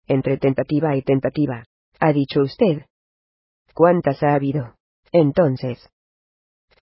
Entre 0.09 0.39
tentativa 0.39 0.97
y 0.97 1.03
tentativa. 1.03 1.63
¿Ha 2.01 2.13
dicho 2.13 2.41
usted? 2.41 2.87
¿Cuántas 3.75 4.23
ha 4.23 4.35
habido? 4.35 4.77
Entonces. 5.13 5.91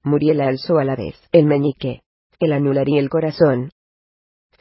Muriel 0.04 0.42
alzó 0.42 0.80
a 0.80 0.84
la 0.84 0.98
vez 0.98 1.16
el 1.32 1.46
meñique, 1.46 2.02
el 2.40 2.52
anular 2.52 2.90
y 2.90 2.98
el 2.98 3.10
corazón, 3.10 3.72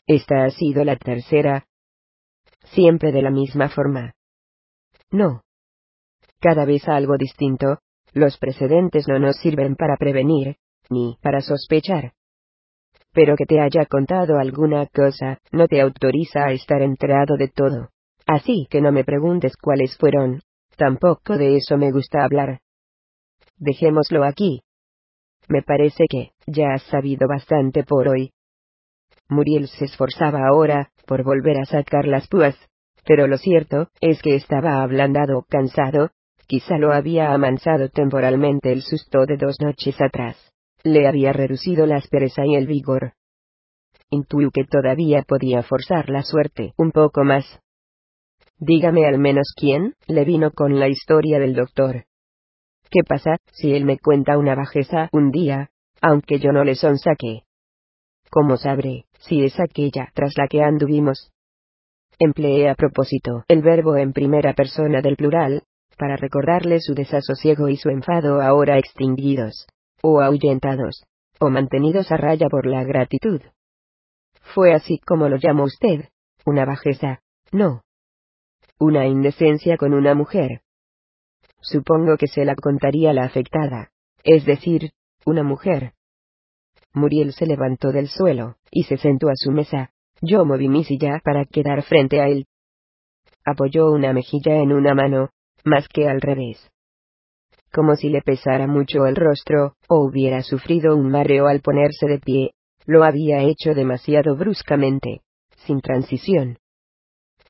esta 0.09 0.45
ha 0.45 0.51
sido 0.51 0.85
la 0.85 0.97
tercera. 0.97 1.67
Siempre 2.73 3.13
de 3.13 3.21
la 3.21 3.31
misma 3.31 3.69
forma. 3.69 4.15
No. 5.11 5.43
Cada 6.41 6.65
vez 6.65 6.89
algo 6.89 7.17
distinto, 7.19 7.79
los 8.15 8.39
precedentes 8.39 9.07
no 9.07 9.19
nos 9.19 9.37
sirven 9.37 9.77
para 9.77 9.97
prevenir, 9.99 10.57
ni 10.89 11.19
para 11.21 11.43
sospechar. 11.43 12.15
Pero 13.13 13.37
que 13.37 13.45
te 13.45 13.61
haya 13.61 13.85
contado 13.85 14.39
alguna 14.39 14.87
cosa, 14.87 15.41
no 15.53 15.69
te 15.69 15.81
autoriza 15.81 16.47
a 16.47 16.53
estar 16.53 16.81
enterado 16.81 17.37
de 17.37 17.49
todo. 17.49 17.91
Así 18.27 18.67
que 18.71 18.81
no 18.81 18.93
me 18.93 19.05
preguntes 19.05 19.57
cuáles 19.57 19.97
fueron. 19.99 20.41
Tampoco 20.77 21.37
de 21.37 21.57
eso 21.57 21.77
me 21.77 21.91
gusta 21.91 22.25
hablar. 22.25 22.61
Dejémoslo 23.59 24.25
aquí. 24.25 24.63
Me 25.49 25.63
parece 25.63 26.05
que, 26.09 26.31
ya 26.47 26.75
has 26.75 26.83
sabido 26.85 27.29
bastante 27.29 27.85
por 27.85 28.09
hoy. 28.09 28.33
Muriel 29.29 29.69
se 29.69 29.85
esforzaba 29.85 30.47
ahora, 30.47 30.91
por 31.07 31.23
volver 31.23 31.59
a 31.59 31.65
sacar 31.65 32.07
las 32.07 32.29
púas. 32.29 32.57
Pero 33.05 33.27
lo 33.27 33.39
cierto, 33.39 33.89
es 34.01 34.21
que 34.23 34.35
estaba 34.35 34.83
ablandado, 34.83 35.45
cansado, 35.49 36.11
quizá 36.47 36.79
lo 36.79 36.93
había 36.93 37.33
amansado 37.33 37.89
temporalmente 37.89 38.73
el 38.73 38.83
susto 38.83 39.27
de 39.27 39.37
dos 39.37 39.57
noches 39.61 40.01
atrás. 40.01 40.37
Le 40.83 41.07
había 41.07 41.33
reducido 41.33 41.87
la 41.87 41.97
aspereza 41.97 42.47
y 42.47 42.55
el 42.55 42.67
vigor. 42.67 43.15
Intuí 44.11 44.49
que 44.53 44.65
todavía 44.65 45.23
podía 45.23 45.63
forzar 45.63 46.09
la 46.09 46.23
suerte 46.23 46.73
un 46.77 46.93
poco 46.93 47.25
más. 47.25 47.61
Dígame 48.59 49.07
al 49.07 49.19
menos 49.19 49.53
quién, 49.55 49.95
le 50.07 50.25
vino 50.25 50.51
con 50.51 50.79
la 50.81 50.89
historia 50.89 51.39
del 51.39 51.55
doctor. 51.55 52.05
¿Qué 52.91 53.01
pasa, 53.07 53.37
si 53.53 53.75
él 53.75 53.85
me 53.85 53.99
cuenta 53.99 54.39
una 54.39 54.55
bajeza 54.55 55.11
un 55.13 55.31
día, 55.31 55.71
aunque 56.01 56.39
yo 56.39 56.53
no 56.53 56.65
le 56.65 56.75
sonsaque? 56.75 57.48
¿Cómo 58.31 58.57
sabré, 58.57 59.07
si 59.21 59.45
es 59.45 59.59
aquella 59.59 60.11
tras 60.15 60.37
la 60.37 60.49
que 60.49 60.63
anduvimos? 60.63 61.33
Empleé 62.19 62.69
a 62.69 62.75
propósito 62.75 63.45
el 63.49 63.63
verbo 63.63 63.97
en 63.97 64.13
primera 64.13 64.53
persona 64.53 65.01
del 65.01 65.17
plural, 65.17 65.63
para 65.97 66.17
recordarle 66.17 66.81
su 66.81 66.95
desasosiego 66.95 67.69
y 67.69 67.77
su 67.77 67.89
enfado 67.89 68.41
ahora 68.41 68.79
extinguidos, 68.79 69.67
o 70.03 70.21
ahuyentados, 70.21 71.05
o 71.41 71.51
mantenidos 71.51 72.11
a 72.13 72.17
raya 72.17 72.49
por 72.49 72.67
la 72.67 72.85
gratitud. 72.85 73.41
Fue 74.55 74.73
así 74.73 74.99
como 74.99 75.29
lo 75.29 75.37
llamó 75.37 75.65
usted, 75.65 76.09
una 76.45 76.65
bajeza, 76.65 77.21
no. 77.51 77.83
Una 78.79 79.07
indecencia 79.07 79.77
con 79.77 79.93
una 79.93 80.15
mujer. 80.15 80.63
Supongo 81.61 82.17
que 82.17 82.29
se 82.29 82.45
la 82.45 82.55
contaría 82.55 83.13
la 83.13 83.25
afectada, 83.25 83.91
es 84.23 84.45
decir, 84.45 84.93
una 85.27 85.43
mujer. 85.43 85.95
Muriel 86.99 87.33
se 87.33 87.47
levantó 87.47 87.93
del 87.93 88.09
suelo, 88.09 88.57
y 88.71 88.83
se 88.83 88.97
sentó 88.99 89.29
a 89.29 89.37
su 89.37 89.51
mesa. 89.51 89.91
Yo 90.21 90.45
moví 90.45 90.69
mi 90.69 90.85
silla 90.85 91.21
para 91.25 91.45
quedar 91.45 91.83
frente 91.83 92.21
a 92.21 92.29
él. 92.29 92.47
Apoyó 93.45 93.91
una 93.91 94.13
mejilla 94.13 94.57
en 94.57 94.73
una 94.73 94.95
mano, 94.95 95.31
más 95.65 95.89
que 95.89 96.09
al 96.09 96.21
revés. 96.21 96.71
Como 97.73 97.97
si 97.97 98.09
le 98.09 98.23
pesara 98.23 98.67
mucho 98.67 99.07
el 99.07 99.17
rostro, 99.17 99.75
o 99.89 100.05
hubiera 100.05 100.43
sufrido 100.43 100.97
un 100.97 101.11
mareo 101.11 101.47
al 101.47 101.61
ponerse 101.61 102.07
de 102.07 102.19
pie, 102.19 102.51
lo 102.87 103.05
había 103.05 103.43
hecho 103.43 103.75
demasiado 103.75 104.37
bruscamente, 104.37 105.21
sin 105.67 105.81
transición. 105.81 106.59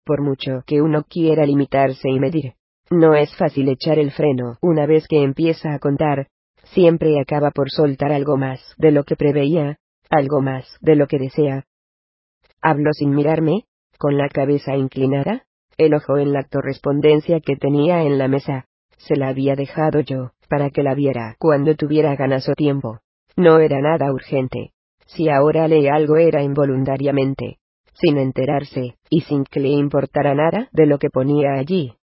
Por 0.05 0.23
mucho 0.23 0.63
que 0.67 0.83
uno 0.83 1.05
quiera 1.05 1.47
limitarse 1.47 2.09
y 2.09 2.19
medir, 2.19 2.55
no 2.91 3.15
es 3.15 3.35
fácil 3.37 3.69
echar 3.69 3.99
el 3.99 4.11
freno 4.11 4.57
una 4.63 4.87
vez 4.87 5.07
que 5.07 5.23
empieza 5.23 5.75
a 5.75 5.79
contar, 5.79 6.29
siempre 6.73 7.21
acaba 7.21 7.51
por 7.51 7.71
soltar 7.71 8.13
algo 8.13 8.37
más 8.37 8.61
de 8.79 8.91
lo 8.91 9.05
que 9.05 9.17
preveía, 9.17 9.79
algo 10.11 10.41
más 10.41 10.65
de 10.81 10.97
lo 10.97 11.07
que 11.07 11.19
desea. 11.19 11.65
Habló 12.61 12.93
sin 12.93 13.11
mirarme, 13.11 13.65
con 13.99 14.17
la 14.17 14.29
cabeza 14.29 14.77
inclinada, 14.77 15.45
el 15.77 15.95
ojo 15.95 16.19
en 16.19 16.33
la 16.33 16.45
correspondencia 16.45 17.41
que 17.41 17.57
tenía 17.57 18.03
en 18.03 18.19
la 18.19 18.29
mesa. 18.29 18.67
Se 18.97 19.17
la 19.17 19.29
había 19.29 19.55
dejado 19.55 20.01
yo, 20.01 20.33
para 20.49 20.71
que 20.71 20.83
la 20.83 20.95
viera 20.95 21.37
cuando 21.39 21.75
tuviera 21.77 22.17
ganas 22.17 22.49
o 22.49 22.55
tiempo. 22.55 23.01
No 23.37 23.61
era 23.61 23.81
nada 23.81 24.13
urgente. 24.13 24.73
Si 25.07 25.29
ahora 25.29 25.69
lee 25.69 25.89
algo 25.89 26.17
era 26.17 26.43
involuntariamente, 26.43 27.59
sin 27.95 28.19
enterarse, 28.19 28.97
y 29.09 29.23
sin 29.23 29.45
que 29.45 29.61
le 29.61 29.69
importara 29.69 30.35
nada 30.35 30.69
de 30.73 30.87
lo 30.87 30.99
que 30.99 31.11
ponía 31.11 31.55
allí. 31.55 31.95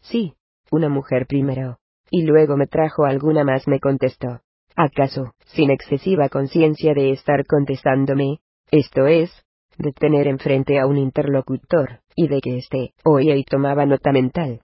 Sí, 0.00 0.34
una 0.70 0.88
mujer 0.88 1.26
primero, 1.26 1.78
y 2.10 2.24
luego 2.24 2.56
me 2.56 2.66
trajo 2.66 3.04
alguna 3.04 3.44
más, 3.44 3.66
me 3.68 3.80
contestó. 3.80 4.40
¿Acaso, 4.76 5.32
sin 5.46 5.70
excesiva 5.70 6.28
conciencia 6.28 6.92
de 6.94 7.10
estar 7.12 7.46
contestándome? 7.46 8.40
Esto 8.70 9.06
es, 9.06 9.30
de 9.78 9.92
tener 9.92 10.26
enfrente 10.26 10.78
a 10.78 10.86
un 10.86 10.98
interlocutor, 10.98 12.00
y 12.14 12.28
de 12.28 12.40
que 12.40 12.58
éste 12.58 12.94
oía 13.04 13.36
y 13.36 13.44
tomaba 13.44 13.86
nota 13.86 14.12
mental. 14.12 14.60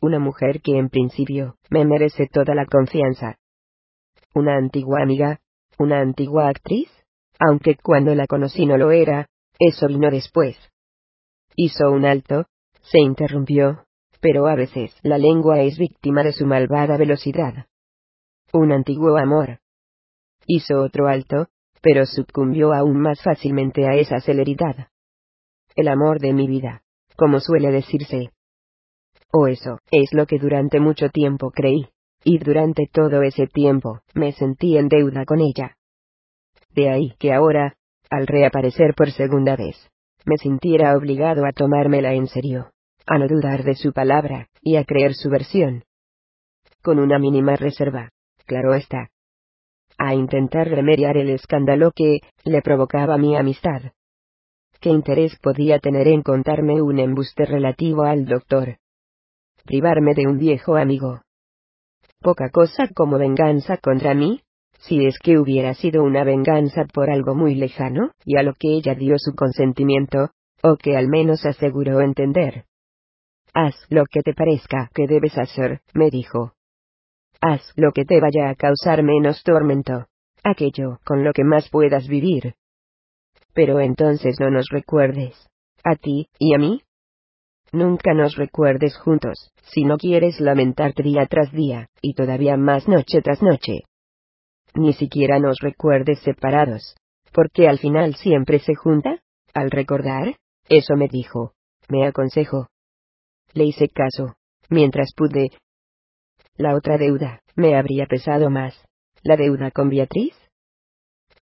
Una 0.00 0.18
mujer 0.18 0.60
que 0.62 0.78
en 0.78 0.88
principio 0.88 1.56
me 1.68 1.84
merece 1.84 2.26
toda 2.26 2.54
la 2.54 2.66
confianza. 2.66 3.36
Una 4.34 4.56
antigua 4.56 5.02
amiga, 5.02 5.40
una 5.78 6.00
antigua 6.00 6.48
actriz, 6.48 6.88
aunque 7.38 7.76
cuando 7.76 8.14
la 8.14 8.26
conocí 8.26 8.66
no 8.66 8.76
lo 8.76 8.90
era, 8.90 9.28
eso 9.58 9.88
vino 9.88 10.10
después. 10.10 10.56
Hizo 11.56 11.90
un 11.90 12.04
alto, 12.04 12.46
se 12.82 13.00
interrumpió, 13.00 13.84
pero 14.20 14.46
a 14.46 14.54
veces 14.54 14.94
la 15.02 15.18
lengua 15.18 15.60
es 15.60 15.78
víctima 15.78 16.22
de 16.22 16.32
su 16.32 16.46
malvada 16.46 16.96
velocidad. 16.96 17.66
Un 18.52 18.72
antiguo 18.72 19.16
amor. 19.16 19.60
Hizo 20.46 20.82
otro 20.82 21.08
alto, 21.08 21.46
pero 21.80 22.04
sucumbió 22.04 22.72
aún 22.72 23.00
más 23.00 23.22
fácilmente 23.22 23.86
a 23.86 23.94
esa 23.94 24.20
celeridad. 24.20 24.88
El 25.74 25.88
amor 25.88 26.20
de 26.20 26.32
mi 26.34 26.46
vida, 26.46 26.82
como 27.16 27.40
suele 27.40 27.70
decirse. 27.70 28.30
O 29.32 29.46
eso, 29.46 29.78
es 29.90 30.12
lo 30.12 30.26
que 30.26 30.38
durante 30.38 30.80
mucho 30.80 31.08
tiempo 31.08 31.50
creí, 31.50 31.88
y 32.24 32.38
durante 32.38 32.86
todo 32.92 33.22
ese 33.22 33.46
tiempo, 33.46 34.00
me 34.12 34.32
sentí 34.32 34.76
en 34.76 34.88
deuda 34.88 35.24
con 35.24 35.40
ella. 35.40 35.76
De 36.74 36.90
ahí 36.90 37.14
que 37.18 37.32
ahora, 37.32 37.76
al 38.10 38.26
reaparecer 38.26 38.94
por 38.94 39.10
segunda 39.12 39.56
vez, 39.56 39.76
me 40.26 40.36
sintiera 40.36 40.96
obligado 40.96 41.46
a 41.46 41.52
tomármela 41.52 42.12
en 42.12 42.26
serio 42.26 42.70
a 43.10 43.18
no 43.18 43.26
dudar 43.26 43.64
de 43.64 43.74
su 43.74 43.92
palabra, 43.92 44.46
y 44.62 44.76
a 44.76 44.84
creer 44.84 45.14
su 45.14 45.28
versión. 45.30 45.82
Con 46.80 47.00
una 47.00 47.18
mínima 47.18 47.56
reserva, 47.56 48.10
claro 48.46 48.72
está. 48.72 49.08
A 49.98 50.14
intentar 50.14 50.68
remediar 50.68 51.16
el 51.16 51.30
escándalo 51.30 51.90
que 51.90 52.20
le 52.44 52.62
provocaba 52.62 53.18
mi 53.18 53.36
amistad. 53.36 53.82
¿Qué 54.80 54.90
interés 54.90 55.36
podía 55.42 55.80
tener 55.80 56.06
en 56.06 56.22
contarme 56.22 56.80
un 56.80 57.00
embuste 57.00 57.46
relativo 57.46 58.04
al 58.04 58.26
doctor? 58.26 58.76
Privarme 59.64 60.14
de 60.14 60.28
un 60.28 60.38
viejo 60.38 60.76
amigo. 60.76 61.22
Poca 62.20 62.48
cosa 62.50 62.88
como 62.94 63.18
venganza 63.18 63.76
contra 63.78 64.14
mí, 64.14 64.40
si 64.78 65.04
es 65.04 65.18
que 65.18 65.36
hubiera 65.36 65.74
sido 65.74 66.04
una 66.04 66.22
venganza 66.22 66.84
por 66.84 67.10
algo 67.10 67.34
muy 67.34 67.56
lejano, 67.56 68.12
y 68.24 68.36
a 68.36 68.44
lo 68.44 68.54
que 68.54 68.68
ella 68.68 68.94
dio 68.94 69.16
su 69.18 69.34
consentimiento, 69.34 70.30
o 70.62 70.76
que 70.76 70.96
al 70.96 71.08
menos 71.08 71.44
aseguró 71.44 72.00
entender. 72.02 72.66
Haz 73.52 73.74
lo 73.88 74.04
que 74.06 74.20
te 74.20 74.32
parezca 74.34 74.90
que 74.94 75.06
debes 75.06 75.36
hacer, 75.36 75.80
me 75.92 76.10
dijo. 76.10 76.52
Haz 77.40 77.72
lo 77.76 77.92
que 77.92 78.04
te 78.04 78.20
vaya 78.20 78.50
a 78.50 78.54
causar 78.54 79.02
menos 79.02 79.42
tormento. 79.42 80.06
Aquello 80.42 80.98
con 81.04 81.24
lo 81.24 81.32
que 81.32 81.44
más 81.44 81.68
puedas 81.68 82.06
vivir. 82.06 82.54
Pero 83.52 83.80
entonces 83.80 84.36
no 84.38 84.50
nos 84.50 84.68
recuerdes. 84.70 85.48
A 85.82 85.96
ti, 85.96 86.28
y 86.38 86.54
a 86.54 86.58
mí. 86.58 86.82
Nunca 87.72 88.14
nos 88.14 88.36
recuerdes 88.36 88.96
juntos, 88.98 89.52
si 89.62 89.84
no 89.84 89.96
quieres 89.96 90.40
lamentarte 90.40 91.02
día 91.02 91.26
tras 91.26 91.52
día, 91.52 91.88
y 92.02 92.14
todavía 92.14 92.56
más 92.56 92.88
noche 92.88 93.22
tras 93.22 93.42
noche. 93.42 93.82
Ni 94.74 94.92
siquiera 94.92 95.38
nos 95.38 95.58
recuerdes 95.60 96.20
separados, 96.20 96.96
porque 97.32 97.68
al 97.68 97.78
final 97.78 98.14
siempre 98.16 98.58
se 98.58 98.74
junta, 98.74 99.20
al 99.54 99.70
recordar, 99.70 100.36
eso 100.68 100.96
me 100.96 101.08
dijo, 101.08 101.54
me 101.88 102.06
aconsejó. 102.06 102.68
Le 103.52 103.64
hice 103.64 103.88
caso, 103.88 104.36
mientras 104.68 105.12
pude. 105.16 105.50
La 106.56 106.74
otra 106.74 106.98
deuda, 106.98 107.40
me 107.56 107.76
habría 107.76 108.06
pesado 108.06 108.50
más. 108.50 108.74
¿La 109.22 109.36
deuda 109.36 109.70
con 109.70 109.88
Beatriz? 109.88 110.34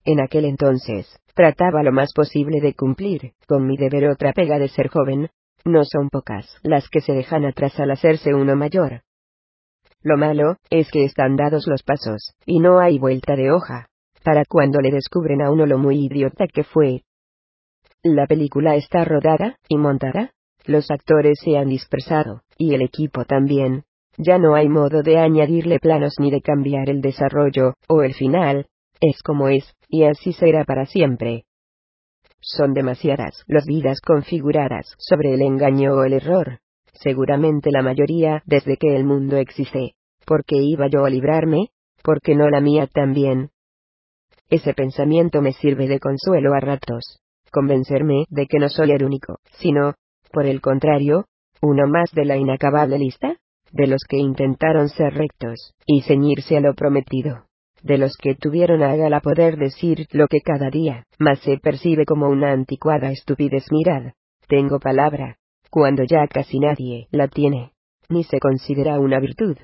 En 0.04 0.20
aquel 0.20 0.44
entonces, 0.44 1.18
trataba 1.34 1.82
lo 1.82 1.92
más 1.92 2.12
posible 2.14 2.60
de 2.60 2.74
cumplir, 2.74 3.32
con 3.48 3.66
mi 3.66 3.76
deber 3.76 4.08
otra 4.08 4.32
pega 4.32 4.58
de 4.58 4.68
ser 4.68 4.88
joven, 4.88 5.28
no 5.64 5.84
son 5.84 6.10
pocas 6.10 6.58
las 6.62 6.88
que 6.88 7.00
se 7.00 7.12
dejan 7.12 7.44
atrás 7.44 7.78
al 7.80 7.90
hacerse 7.90 8.32
uno 8.32 8.54
mayor. 8.54 9.02
Lo 10.00 10.16
malo, 10.16 10.58
es 10.70 10.90
que 10.92 11.04
están 11.04 11.34
dados 11.34 11.66
los 11.66 11.82
pasos, 11.82 12.34
y 12.46 12.60
no 12.60 12.78
hay 12.78 12.98
vuelta 12.98 13.34
de 13.34 13.50
hoja, 13.50 13.88
para 14.22 14.44
cuando 14.44 14.80
le 14.80 14.92
descubren 14.92 15.42
a 15.42 15.50
uno 15.50 15.66
lo 15.66 15.78
muy 15.78 16.06
idiota 16.06 16.46
que 16.46 16.62
fue. 16.62 17.02
La 18.04 18.26
película 18.28 18.76
está 18.76 19.04
rodada, 19.04 19.56
y 19.68 19.76
montada, 19.76 20.30
los 20.66 20.90
actores 20.90 21.38
se 21.42 21.56
han 21.56 21.68
dispersado, 21.68 22.42
y 22.58 22.74
el 22.74 22.82
equipo 22.82 23.24
también. 23.24 23.84
Ya 24.18 24.38
no 24.38 24.54
hay 24.54 24.68
modo 24.68 25.02
de 25.02 25.18
añadirle 25.18 25.78
planos 25.78 26.14
ni 26.18 26.30
de 26.30 26.40
cambiar 26.40 26.88
el 26.88 27.00
desarrollo, 27.00 27.74
o 27.88 28.02
el 28.02 28.14
final, 28.14 28.66
es 29.00 29.22
como 29.22 29.48
es, 29.48 29.74
y 29.88 30.04
así 30.04 30.32
será 30.32 30.64
para 30.64 30.86
siempre. 30.86 31.44
Son 32.40 32.72
demasiadas 32.74 33.44
las 33.46 33.66
vidas 33.66 34.00
configuradas 34.00 34.94
sobre 34.98 35.34
el 35.34 35.42
engaño 35.42 35.94
o 35.94 36.04
el 36.04 36.14
error. 36.14 36.60
Seguramente 36.92 37.70
la 37.70 37.82
mayoría 37.82 38.42
desde 38.46 38.76
que 38.76 38.96
el 38.96 39.04
mundo 39.04 39.36
existe. 39.36 39.94
¿Por 40.24 40.44
qué 40.44 40.56
iba 40.56 40.88
yo 40.88 41.04
a 41.04 41.10
librarme? 41.10 41.70
¿Por 42.02 42.20
qué 42.20 42.34
no 42.34 42.48
la 42.48 42.60
mía 42.60 42.86
también? 42.86 43.50
Ese 44.48 44.74
pensamiento 44.74 45.42
me 45.42 45.52
sirve 45.52 45.88
de 45.88 45.98
consuelo 45.98 46.54
a 46.54 46.60
ratos. 46.60 47.20
Convencerme 47.50 48.26
de 48.28 48.46
que 48.46 48.58
no 48.58 48.68
soy 48.68 48.92
el 48.92 49.04
único, 49.04 49.40
sino, 49.58 49.94
por 50.32 50.46
el 50.46 50.60
contrario, 50.60 51.26
uno 51.60 51.86
más 51.86 52.10
de 52.12 52.24
la 52.24 52.36
inacabable 52.36 52.98
lista, 52.98 53.36
de 53.72 53.86
los 53.86 54.02
que 54.08 54.18
intentaron 54.18 54.88
ser 54.88 55.14
rectos, 55.14 55.74
y 55.86 56.02
ceñirse 56.02 56.56
a 56.56 56.60
lo 56.60 56.74
prometido 56.74 57.46
de 57.86 57.98
los 57.98 58.16
que 58.16 58.34
tuvieron 58.34 58.82
a 58.82 58.96
Gala 58.96 59.20
poder 59.20 59.56
decir 59.56 60.06
lo 60.10 60.26
que 60.26 60.40
cada 60.40 60.70
día 60.70 61.06
más 61.18 61.38
se 61.40 61.56
percibe 61.58 62.04
como 62.04 62.28
una 62.28 62.50
anticuada 62.52 63.10
estupidez. 63.10 63.66
Mirad, 63.70 64.12
tengo 64.48 64.80
palabra, 64.80 65.38
cuando 65.70 66.02
ya 66.02 66.26
casi 66.26 66.58
nadie 66.58 67.06
la 67.10 67.28
tiene, 67.28 67.72
ni 68.08 68.24
se 68.24 68.40
considera 68.40 68.98
una 68.98 69.20
virtud. 69.20 69.56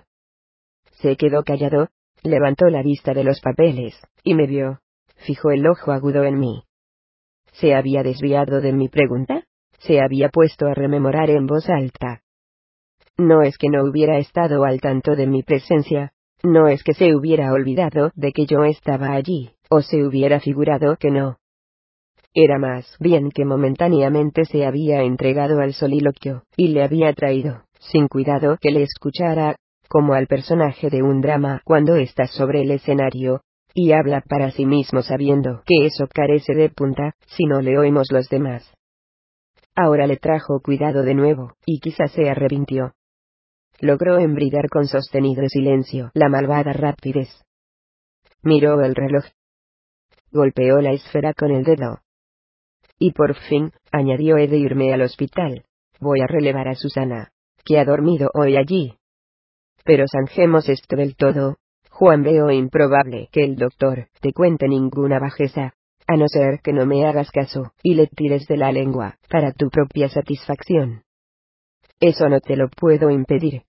Se 1.00 1.16
quedó 1.16 1.42
callado, 1.42 1.88
levantó 2.22 2.68
la 2.68 2.82
vista 2.82 3.12
de 3.12 3.24
los 3.24 3.40
papeles, 3.40 4.00
y 4.22 4.34
me 4.34 4.46
vio, 4.46 4.78
fijó 5.16 5.50
el 5.50 5.66
ojo 5.66 5.90
agudo 5.90 6.22
en 6.22 6.38
mí. 6.38 6.62
¿Se 7.52 7.74
había 7.74 8.04
desviado 8.04 8.60
de 8.60 8.72
mi 8.72 8.88
pregunta? 8.88 9.44
Se 9.86 10.00
había 10.00 10.28
puesto 10.28 10.66
a 10.66 10.74
rememorar 10.74 11.31
en 11.31 11.47
voz 11.47 11.68
alta. 11.68 12.22
No 13.18 13.42
es 13.42 13.58
que 13.58 13.68
no 13.68 13.84
hubiera 13.84 14.18
estado 14.18 14.65
al 14.65 14.81
tanto 14.81 15.16
de 15.16 15.26
mi 15.26 15.42
presencia, 15.42 16.12
no 16.44 16.68
es 16.68 16.82
que 16.82 16.94
se 16.94 17.15
hubiera 17.15 17.52
olvidado 17.52 18.10
de 18.15 18.32
que 18.32 18.47
yo 18.47 18.65
estaba 18.65 19.12
allí, 19.12 19.50
o 19.70 19.81
se 19.82 20.04
hubiera 20.04 20.40
figurado 20.40 20.97
que 20.97 21.10
no. 21.10 21.38
Era 22.34 22.58
más 22.58 22.97
bien 22.98 23.31
que 23.31 23.44
momentáneamente 23.44 24.44
se 24.44 24.65
había 24.65 25.02
entregado 25.02 25.60
al 25.60 25.74
soliloquio, 25.74 26.44
y 26.56 26.68
le 26.68 26.82
había 26.84 27.12
traído, 27.12 27.65
sin 27.78 28.08
cuidado 28.08 28.56
que 28.60 28.70
le 28.70 28.82
escuchara, 28.82 29.56
como 29.88 30.15
al 30.15 30.26
personaje 30.26 30.90
de 30.90 31.02
un 31.02 31.20
drama 31.20 31.60
cuando 31.65 31.97
está 31.97 32.26
sobre 32.26 32.62
el 32.62 32.70
escenario, 32.70 33.42
y 33.74 33.92
habla 33.92 34.22
para 34.22 34.50
sí 34.52 34.65
mismo 34.65 35.02
sabiendo 35.02 35.62
que 35.66 35.86
eso 35.86 36.06
carece 36.06 36.54
de 36.54 36.70
punta, 36.70 37.15
si 37.26 37.44
no 37.44 37.60
le 37.60 37.78
oímos 37.78 38.10
los 38.10 38.28
demás. 38.28 38.72
Ahora 39.74 40.06
le 40.06 40.17
trajo 40.17 40.60
cuidado 40.60 41.03
de 41.03 41.15
nuevo, 41.15 41.55
y 41.67 41.81
quizás 41.81 42.12
se 42.12 42.28
arrepintió 42.28 42.94
logró 43.83 44.19
embridar 44.19 44.69
con 44.71 44.87
sostenido 44.87 45.42
silencio 45.49 46.12
la 46.15 46.28
malvada 46.28 46.72
rapidez. 46.72 47.28
Miró 48.42 48.81
el 48.81 48.94
reloj. 48.94 49.24
Golpeó 50.31 50.81
la 50.81 50.92
esfera 50.92 51.35
con 51.35 51.51
el 51.51 51.65
dedo. 51.65 51.99
Y 52.99 53.12
por 53.12 53.35
fin, 53.35 53.72
añadió 53.90 54.38
he 54.38 54.47
de 54.47 54.56
irme 54.56 54.94
al 54.94 55.03
hospital. 55.03 55.65
Voy 56.01 56.21
a 56.21 56.28
relevar 56.28 56.69
a 56.69 56.76
Susana, 56.76 57.33
que 57.65 57.78
ha 57.78 57.85
dormido 57.85 58.31
hoy 58.35 58.56
allí. 58.56 58.94
Pero 59.85 60.05
zanjemos 60.10 60.69
esto 60.69 60.97
del 60.97 61.17
todo. 61.17 61.56
Juan 61.90 62.22
veo 62.22 62.51
improbable 62.51 63.28
que 63.33 63.44
el 63.44 63.56
doctor 63.56 64.08
te 64.21 64.33
cuente 64.33 64.69
ninguna 64.69 65.19
bajeza, 65.19 65.74
a 66.06 66.17
no 66.17 66.26
ser 66.28 66.60
que 66.62 66.72
no 66.72 66.86
me 66.86 67.06
hagas 67.06 67.31
caso, 67.31 67.72
y 67.83 67.94
le 67.94 68.06
tires 68.06 68.47
de 68.47 68.56
la 68.56 68.72
lengua, 68.72 69.18
para 69.28 69.52
tu 69.52 69.70
propia 69.70 70.08
satisfacción. 70.08 71.02
Eso 72.01 72.28
no 72.28 72.40
te 72.40 72.56
lo 72.56 72.68
puedo 72.68 73.10
impedir, 73.10 73.62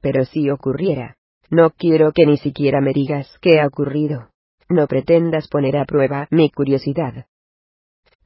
pero 0.00 0.24
si 0.24 0.50
ocurriera, 0.50 1.16
no 1.50 1.70
quiero 1.70 2.12
que 2.12 2.26
ni 2.26 2.36
siquiera 2.36 2.80
me 2.80 2.92
digas 2.92 3.38
qué 3.40 3.60
ha 3.60 3.66
ocurrido. 3.66 4.30
No 4.68 4.86
pretendas 4.86 5.48
poner 5.48 5.78
a 5.78 5.86
prueba 5.86 6.28
mi 6.30 6.50
curiosidad. 6.50 7.26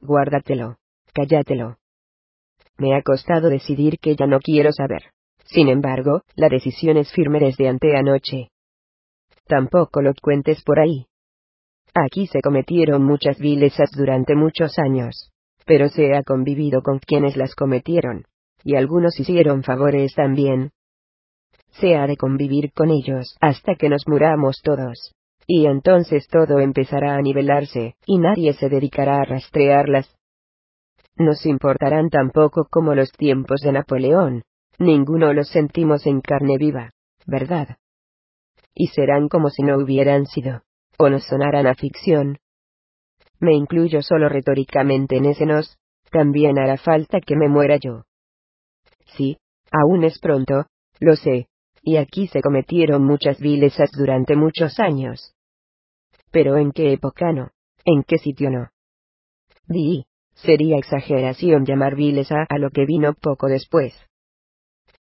Guárdatelo. 0.01 0.77
Cállatelo. 1.13 1.77
Me 2.77 2.95
ha 2.95 3.01
costado 3.01 3.49
decidir 3.49 3.99
que 3.99 4.15
ya 4.15 4.25
no 4.25 4.39
quiero 4.39 4.71
saber. 4.73 5.11
Sin 5.45 5.69
embargo, 5.69 6.23
la 6.35 6.49
decisión 6.49 6.97
es 6.97 7.11
firme 7.13 7.39
desde 7.39 7.69
anteanoche. 7.69 8.49
Tampoco 9.45 10.01
lo 10.01 10.13
cuentes 10.21 10.63
por 10.63 10.79
ahí. 10.79 11.05
Aquí 11.93 12.27
se 12.27 12.41
cometieron 12.41 13.03
muchas 13.03 13.37
vilezas 13.37 13.91
durante 13.91 14.35
muchos 14.35 14.77
años. 14.79 15.31
Pero 15.65 15.89
se 15.89 16.15
ha 16.15 16.23
convivido 16.23 16.81
con 16.81 16.99
quienes 16.99 17.37
las 17.37 17.55
cometieron. 17.55 18.25
Y 18.63 18.75
algunos 18.75 19.19
hicieron 19.19 19.63
favores 19.63 20.13
también, 20.13 20.71
se 21.79 21.95
ha 21.95 22.07
de 22.07 22.17
convivir 22.17 22.71
con 22.73 22.91
ellos 22.91 23.35
hasta 23.41 23.75
que 23.75 23.89
nos 23.89 24.07
muramos 24.07 24.61
todos. 24.63 25.13
Y 25.45 25.65
entonces 25.65 26.27
todo 26.27 26.59
empezará 26.59 27.15
a 27.15 27.21
nivelarse, 27.21 27.95
y 28.05 28.17
nadie 28.17 28.53
se 28.53 28.69
dedicará 28.69 29.17
a 29.17 29.25
rastrearlas. 29.25 30.15
Nos 31.15 31.45
importarán 31.45 32.09
tampoco 32.09 32.67
como 32.69 32.95
los 32.95 33.11
tiempos 33.11 33.61
de 33.61 33.73
Napoleón. 33.73 34.43
Ninguno 34.79 35.33
los 35.33 35.49
sentimos 35.49 36.07
en 36.07 36.21
carne 36.21 36.57
viva, 36.57 36.91
¿verdad? 37.25 37.77
Y 38.73 38.87
serán 38.87 39.27
como 39.27 39.49
si 39.49 39.63
no 39.63 39.77
hubieran 39.77 40.25
sido, 40.25 40.61
o 40.97 41.09
nos 41.09 41.25
sonaran 41.25 41.67
a 41.67 41.75
ficción. 41.75 42.37
Me 43.39 43.53
incluyo 43.53 44.01
solo 44.01 44.29
retóricamente 44.29 45.17
en 45.17 45.25
ese 45.25 45.45
nos, 45.45 45.77
también 46.11 46.59
hará 46.59 46.77
falta 46.77 47.19
que 47.19 47.35
me 47.35 47.49
muera 47.49 47.77
yo. 47.77 48.03
Sí, 49.17 49.37
aún 49.71 50.03
es 50.03 50.19
pronto, 50.19 50.67
lo 50.99 51.15
sé, 51.15 51.47
y 51.81 51.97
aquí 51.97 52.27
se 52.27 52.41
cometieron 52.41 53.03
muchas 53.03 53.39
vilezas 53.39 53.91
durante 53.91 54.35
muchos 54.35 54.79
años. 54.79 55.33
Pero 56.31 56.57
¿en 56.57 56.71
qué 56.71 56.93
época 56.93 57.31
no? 57.31 57.49
¿En 57.83 58.03
qué 58.03 58.17
sitio 58.17 58.49
no? 58.49 58.69
Di, 59.67 60.05
sería 60.35 60.77
exageración 60.77 61.65
llamar 61.65 61.95
vileza 61.95 62.45
a 62.49 62.57
lo 62.57 62.69
que 62.69 62.85
vino 62.85 63.13
poco 63.13 63.47
después. 63.47 63.93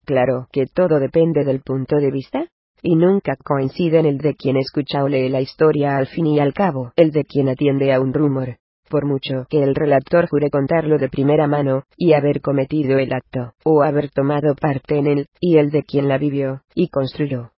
Claro 0.04 0.48
que 0.50 0.66
todo 0.66 0.98
depende 0.98 1.44
del 1.44 1.60
punto 1.60 1.96
de 1.96 2.10
vista, 2.10 2.48
y 2.82 2.96
nunca 2.96 3.36
coincide 3.36 4.00
en 4.00 4.06
el 4.06 4.18
de 4.18 4.34
quien 4.34 4.56
escucha 4.56 5.04
o 5.04 5.08
lee 5.08 5.28
la 5.28 5.40
historia 5.40 5.96
al 5.96 6.06
fin 6.06 6.26
y 6.26 6.40
al 6.40 6.52
cabo, 6.52 6.92
el 6.96 7.12
de 7.12 7.24
quien 7.24 7.48
atiende 7.48 7.92
a 7.92 8.00
un 8.00 8.12
rumor 8.12 8.58
por 8.92 9.06
mucho 9.06 9.46
que 9.48 9.62
el 9.62 9.74
relator 9.74 10.28
jure 10.28 10.50
contarlo 10.50 10.98
de 10.98 11.08
primera 11.08 11.46
mano, 11.46 11.84
y 11.96 12.12
haber 12.12 12.42
cometido 12.42 12.98
el 12.98 13.14
acto, 13.14 13.54
o 13.64 13.82
haber 13.82 14.10
tomado 14.10 14.54
parte 14.54 14.98
en 14.98 15.06
él, 15.06 15.26
y 15.40 15.56
el 15.56 15.70
de 15.70 15.82
quien 15.82 16.08
la 16.08 16.18
vivió, 16.18 16.60
y 16.74 16.88
construyó. 16.88 17.52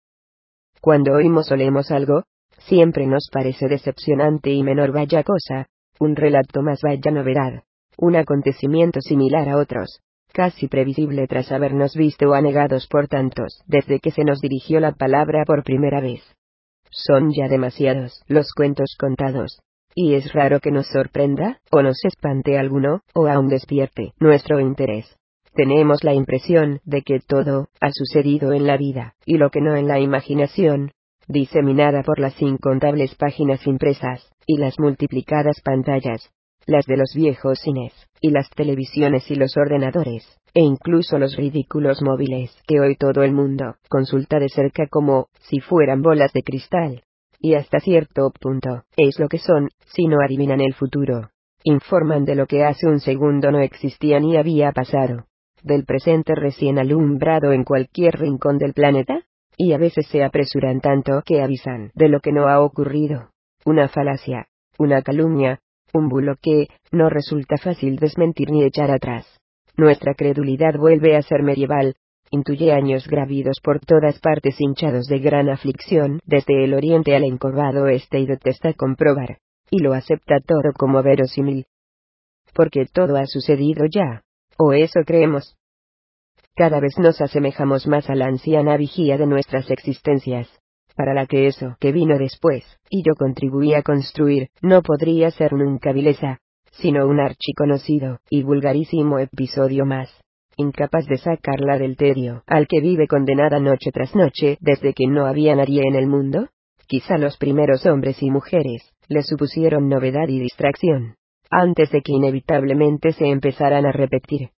Cuando 0.79 1.13
oímos 1.13 1.51
o 1.51 1.55
leemos 1.55 1.89
algo, 1.89 2.25
siempre 2.59 3.07
nos 3.07 3.29
parece 3.31 3.67
decepcionante 3.67 4.51
y 4.51 4.61
menor 4.61 4.91
vaya 4.91 5.23
cosa, 5.23 5.65
un 5.99 6.15
relato 6.15 6.61
más 6.61 6.81
vaya 6.83 7.09
novedad, 7.09 7.63
un 7.97 8.15
acontecimiento 8.15 9.01
similar 9.01 9.49
a 9.49 9.57
otros, 9.57 10.01
casi 10.33 10.67
previsible 10.67 11.27
tras 11.27 11.51
habernos 11.51 11.95
visto 11.95 12.33
anegados 12.33 12.87
por 12.87 13.07
tantos 13.07 13.61
desde 13.67 13.99
que 13.99 14.11
se 14.11 14.23
nos 14.23 14.41
dirigió 14.41 14.79
la 14.79 14.91
palabra 14.91 15.45
por 15.45 15.63
primera 15.63 16.01
vez. 16.01 16.21
Son 16.89 17.31
ya 17.31 17.47
demasiados 17.47 18.23
los 18.27 18.51
cuentos 18.53 18.95
contados, 18.99 19.59
y 19.95 20.15
es 20.15 20.33
raro 20.33 20.59
que 20.59 20.71
nos 20.71 20.87
sorprenda, 20.87 21.59
o 21.71 21.81
nos 21.81 22.03
espante 22.03 22.57
alguno, 22.57 23.01
o 23.13 23.27
aún 23.27 23.47
despierte 23.47 24.13
nuestro 24.19 24.59
interés. 24.59 25.17
Tenemos 25.53 26.03
la 26.03 26.13
impresión 26.13 26.79
de 26.83 27.03
que 27.03 27.19
todo 27.19 27.67
ha 27.79 27.91
sucedido 27.91 28.53
en 28.53 28.65
la 28.65 28.75
vida, 28.75 29.13
y 29.25 29.37
lo 29.37 29.51
que 29.51 29.61
no 29.61 29.75
en 29.75 29.87
la 29.87 29.99
imaginación, 29.99 30.91
diseminada 31.27 32.01
por 32.03 32.19
las 32.19 32.41
incontables 32.41 33.15
páginas 33.15 33.65
impresas, 33.67 34.29
y 34.47 34.57
las 34.57 34.79
multiplicadas 34.79 35.61
pantallas, 35.61 36.31
las 36.65 36.85
de 36.85 36.97
los 36.97 37.13
viejos 37.15 37.59
cines, 37.59 37.93
y 38.21 38.31
las 38.31 38.49
televisiones 38.49 39.29
y 39.29 39.35
los 39.35 39.55
ordenadores, 39.57 40.25
e 40.53 40.61
incluso 40.61 41.17
los 41.17 41.35
ridículos 41.35 42.01
móviles 42.01 42.55
que 42.67 42.79
hoy 42.79 42.95
todo 42.95 43.23
el 43.23 43.33
mundo 43.33 43.75
consulta 43.89 44.39
de 44.39 44.49
cerca 44.49 44.87
como 44.87 45.27
si 45.41 45.59
fueran 45.59 46.01
bolas 46.01 46.31
de 46.33 46.43
cristal. 46.43 47.03
Y 47.39 47.55
hasta 47.55 47.79
cierto 47.79 48.31
punto, 48.39 48.83
es 48.95 49.19
lo 49.19 49.27
que 49.27 49.37
son, 49.37 49.69
si 49.93 50.07
no 50.07 50.17
adivinan 50.23 50.61
el 50.61 50.73
futuro. 50.73 51.29
Informan 51.65 52.23
de 52.23 52.35
lo 52.35 52.45
que 52.45 52.63
hace 52.63 52.87
un 52.87 52.99
segundo 52.99 53.51
no 53.51 53.59
existía 53.59 54.19
ni 54.19 54.37
había 54.37 54.71
pasado. 54.71 55.25
Del 55.61 55.85
presente 55.85 56.35
recién 56.35 56.77
alumbrado 56.77 57.51
en 57.51 57.63
cualquier 57.63 58.19
rincón 58.19 58.57
del 58.57 58.73
planeta. 58.73 59.23
Y 59.55 59.73
a 59.73 59.77
veces 59.77 60.07
se 60.07 60.23
apresuran 60.23 60.81
tanto 60.81 61.21
que 61.23 61.41
avisan 61.41 61.91
de 61.93 62.09
lo 62.09 62.21
que 62.21 62.31
no 62.31 62.47
ha 62.47 62.59
ocurrido. 62.59 63.29
Una 63.65 63.87
falacia, 63.87 64.47
una 64.79 65.03
calumnia, 65.03 65.59
un 65.93 66.09
bulo 66.09 66.35
que 66.41 66.67
no 66.91 67.09
resulta 67.09 67.57
fácil 67.57 67.97
desmentir 67.97 68.51
ni 68.51 68.63
echar 68.63 68.91
atrás. 68.91 69.25
Nuestra 69.77 70.13
credulidad 70.13 70.73
vuelve 70.77 71.15
a 71.15 71.21
ser 71.21 71.43
medieval, 71.43 71.95
intuye 72.31 72.73
años 72.73 73.07
gravidos 73.07 73.59
por 73.63 73.79
todas 73.79 74.19
partes 74.19 74.59
hinchados 74.59 75.05
de 75.05 75.19
gran 75.19 75.49
aflicción 75.49 76.19
desde 76.25 76.63
el 76.63 76.73
oriente 76.73 77.15
al 77.15 77.23
encorvado 77.23 77.87
este 77.87 78.19
y 78.19 78.25
detesta 78.25 78.73
comprobar, 78.73 79.37
y 79.69 79.81
lo 79.81 79.93
acepta 79.93 80.39
todo 80.45 80.73
como 80.77 81.01
verosímil. 81.03 81.65
Porque 82.53 82.85
todo 82.91 83.17
ha 83.17 83.25
sucedido 83.25 83.85
ya, 83.85 84.23
o 84.57 84.73
eso 84.73 85.01
creemos. 85.05 85.55
Cada 86.55 86.79
vez 86.79 86.97
nos 86.99 87.21
asemejamos 87.21 87.87
más 87.87 88.09
a 88.09 88.15
la 88.15 88.25
anciana 88.25 88.77
vigía 88.77 89.17
de 89.17 89.25
nuestras 89.25 89.69
existencias, 89.71 90.47
para 90.95 91.13
la 91.13 91.25
que 91.25 91.47
eso 91.47 91.75
que 91.79 91.91
vino 91.91 92.17
después, 92.17 92.63
y 92.89 93.03
yo 93.03 93.13
contribuí 93.17 93.73
a 93.73 93.83
construir, 93.83 94.49
no 94.61 94.81
podría 94.81 95.31
ser 95.31 95.53
nunca 95.53 95.91
vileza, 95.91 96.39
sino 96.71 97.07
un 97.07 97.19
archiconocido 97.19 98.19
y 98.29 98.43
vulgarísimo 98.43 99.19
episodio 99.19 99.85
más, 99.85 100.09
incapaz 100.57 101.05
de 101.05 101.17
sacarla 101.17 101.77
del 101.77 101.95
tedio 101.97 102.43
al 102.47 102.67
que 102.67 102.81
vive 102.81 103.07
condenada 103.07 103.59
noche 103.59 103.91
tras 103.91 104.15
noche 104.15 104.57
desde 104.61 104.93
que 104.93 105.07
no 105.07 105.25
había 105.25 105.55
nadie 105.55 105.81
en 105.85 105.95
el 105.95 106.07
mundo. 106.07 106.49
Quizá 106.85 107.17
los 107.17 107.37
primeros 107.37 107.85
hombres 107.85 108.21
y 108.21 108.29
mujeres 108.29 108.91
le 109.07 109.23
supusieron 109.23 109.87
novedad 109.87 110.27
y 110.27 110.39
distracción, 110.39 111.15
antes 111.49 111.89
de 111.91 112.01
que 112.01 112.11
inevitablemente 112.11 113.13
se 113.13 113.25
empezaran 113.27 113.85
a 113.85 113.91
repetir 113.91 114.49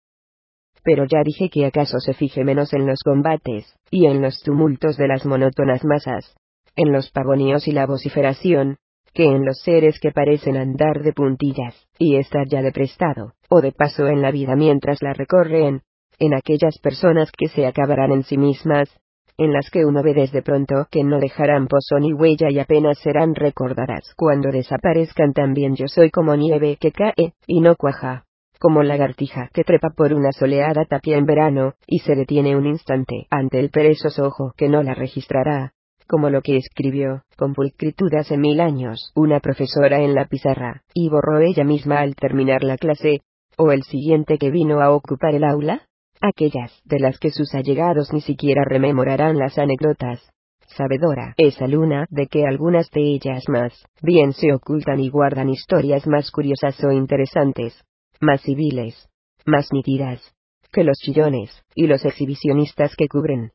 pero 0.84 1.06
ya 1.06 1.22
dije 1.24 1.48
que 1.48 1.66
acaso 1.66 1.98
se 1.98 2.14
fije 2.14 2.44
menos 2.44 2.72
en 2.74 2.86
los 2.86 3.00
combates, 3.02 3.74
y 3.90 4.06
en 4.06 4.20
los 4.22 4.40
tumultos 4.42 4.96
de 4.96 5.08
las 5.08 5.24
monótonas 5.24 5.84
masas, 5.84 6.36
en 6.76 6.92
los 6.92 7.10
pavoníos 7.10 7.66
y 7.66 7.72
la 7.72 7.86
vociferación, 7.86 8.76
que 9.14 9.24
en 9.24 9.44
los 9.44 9.60
seres 9.62 9.98
que 10.00 10.10
parecen 10.10 10.56
andar 10.56 11.02
de 11.02 11.12
puntillas, 11.12 11.74
y 11.98 12.16
estar 12.16 12.46
ya 12.48 12.62
de 12.62 12.72
prestado, 12.72 13.32
o 13.48 13.60
de 13.60 13.72
paso 13.72 14.06
en 14.08 14.20
la 14.20 14.30
vida 14.30 14.56
mientras 14.56 15.02
la 15.02 15.14
recorren, 15.14 15.82
en 16.18 16.34
aquellas 16.34 16.78
personas 16.78 17.30
que 17.36 17.48
se 17.48 17.66
acabarán 17.66 18.12
en 18.12 18.24
sí 18.24 18.36
mismas, 18.36 18.88
en 19.36 19.52
las 19.52 19.70
que 19.70 19.84
uno 19.84 20.02
ve 20.02 20.14
desde 20.14 20.42
pronto 20.42 20.86
que 20.90 21.02
no 21.02 21.18
dejarán 21.18 21.66
pozo 21.66 21.98
ni 21.98 22.12
huella 22.12 22.50
y 22.50 22.58
apenas 22.58 22.98
serán 22.98 23.34
recordadas 23.34 24.14
cuando 24.16 24.50
desaparezcan 24.50 25.32
también 25.32 25.74
yo 25.74 25.86
soy 25.88 26.10
como 26.10 26.36
nieve 26.36 26.76
que 26.80 26.92
cae, 26.92 27.34
y 27.46 27.60
no 27.60 27.74
cuaja, 27.74 28.26
como 28.58 28.82
lagartija 28.82 29.50
que 29.52 29.64
trepa 29.64 29.90
por 29.90 30.12
una 30.12 30.32
soleada 30.32 30.84
tapia 30.84 31.16
en 31.16 31.26
verano, 31.26 31.74
y 31.86 32.00
se 32.00 32.14
detiene 32.14 32.56
un 32.56 32.66
instante 32.66 33.26
ante 33.30 33.60
el 33.60 33.70
perezoso 33.70 34.26
ojo 34.26 34.52
que 34.56 34.68
no 34.68 34.82
la 34.82 34.94
registrará, 34.94 35.72
como 36.06 36.30
lo 36.30 36.42
que 36.42 36.56
escribió, 36.56 37.22
con 37.36 37.54
pulcritud 37.54 38.12
hace 38.14 38.36
mil 38.36 38.60
años, 38.60 39.12
una 39.14 39.40
profesora 39.40 40.00
en 40.00 40.14
la 40.14 40.26
pizarra, 40.26 40.82
y 40.92 41.08
borró 41.08 41.40
ella 41.40 41.64
misma 41.64 42.00
al 42.00 42.14
terminar 42.14 42.62
la 42.62 42.76
clase, 42.76 43.20
o 43.56 43.72
el 43.72 43.82
siguiente 43.82 44.38
que 44.38 44.50
vino 44.50 44.80
a 44.80 44.92
ocupar 44.92 45.34
el 45.34 45.44
aula, 45.44 45.82
aquellas 46.20 46.80
de 46.84 47.00
las 47.00 47.18
que 47.18 47.30
sus 47.30 47.54
allegados 47.54 48.12
ni 48.12 48.20
siquiera 48.20 48.64
rememorarán 48.64 49.38
las 49.38 49.58
anécdotas. 49.58 50.20
Sabedora 50.66 51.34
esa 51.36 51.66
luna 51.66 52.06
de 52.10 52.26
que 52.26 52.46
algunas 52.46 52.90
de 52.90 53.02
ellas 53.02 53.44
más 53.48 53.84
bien 54.02 54.32
se 54.32 54.52
ocultan 54.52 54.98
y 54.98 55.08
guardan 55.08 55.50
historias 55.50 56.06
más 56.06 56.30
curiosas 56.30 56.82
o 56.82 56.90
interesantes, 56.90 57.84
más 58.20 58.42
civiles, 58.42 59.08
más 59.46 59.68
nítidas, 59.72 60.34
que 60.72 60.84
los 60.84 60.98
chillones 60.98 61.50
y 61.74 61.86
los 61.86 62.04
exhibicionistas 62.04 62.94
que 62.96 63.08
cubren 63.08 63.52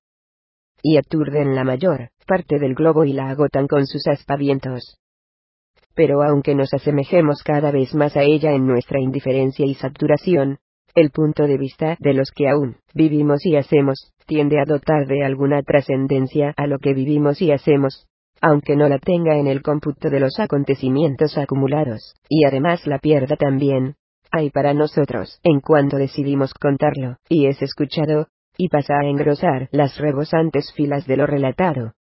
y 0.81 0.97
aturden 0.97 1.55
la 1.55 1.63
mayor 1.63 2.09
parte 2.25 2.59
del 2.59 2.75
globo 2.75 3.03
y 3.03 3.13
la 3.13 3.29
agotan 3.29 3.67
con 3.67 3.85
sus 3.85 4.07
aspavientos. 4.07 4.99
Pero 5.95 6.21
aunque 6.23 6.55
nos 6.55 6.73
asemejemos 6.73 7.41
cada 7.43 7.71
vez 7.71 7.93
más 7.95 8.15
a 8.15 8.21
ella 8.21 8.53
en 8.53 8.67
nuestra 8.67 9.01
indiferencia 9.01 9.65
y 9.65 9.73
saturación, 9.73 10.59
el 10.95 11.11
punto 11.11 11.47
de 11.47 11.57
vista 11.57 11.97
de 11.99 12.13
los 12.13 12.31
que 12.31 12.47
aún 12.47 12.77
vivimos 12.93 13.45
y 13.45 13.55
hacemos 13.55 14.13
tiende 14.25 14.59
a 14.59 14.65
dotar 14.65 15.07
de 15.07 15.25
alguna 15.25 15.63
trascendencia 15.63 16.53
a 16.55 16.67
lo 16.67 16.77
que 16.77 16.93
vivimos 16.93 17.41
y 17.41 17.51
hacemos, 17.51 18.05
aunque 18.41 18.75
no 18.75 18.87
la 18.87 18.99
tenga 18.99 19.37
en 19.37 19.47
el 19.47 19.61
cómputo 19.61 20.09
de 20.09 20.19
los 20.19 20.39
acontecimientos 20.39 21.37
acumulados, 21.37 22.13
y 22.29 22.45
además 22.45 22.85
la 22.85 22.99
pierda 22.99 23.35
también, 23.35 23.95
hay 24.31 24.49
para 24.49 24.73
nosotros 24.73 25.39
en 25.43 25.59
cuanto 25.59 25.97
decidimos 25.97 26.53
contarlo, 26.53 27.17
y 27.27 27.47
es 27.47 27.61
escuchado, 27.61 28.27
y 28.57 28.69
pasa 28.69 28.93
a 28.99 29.05
engrosar 29.05 29.69
las 29.71 29.97
rebosantes 29.97 30.73
filas 30.75 31.07
de 31.07 31.17
lo 31.17 31.25
relatado. 31.25 31.93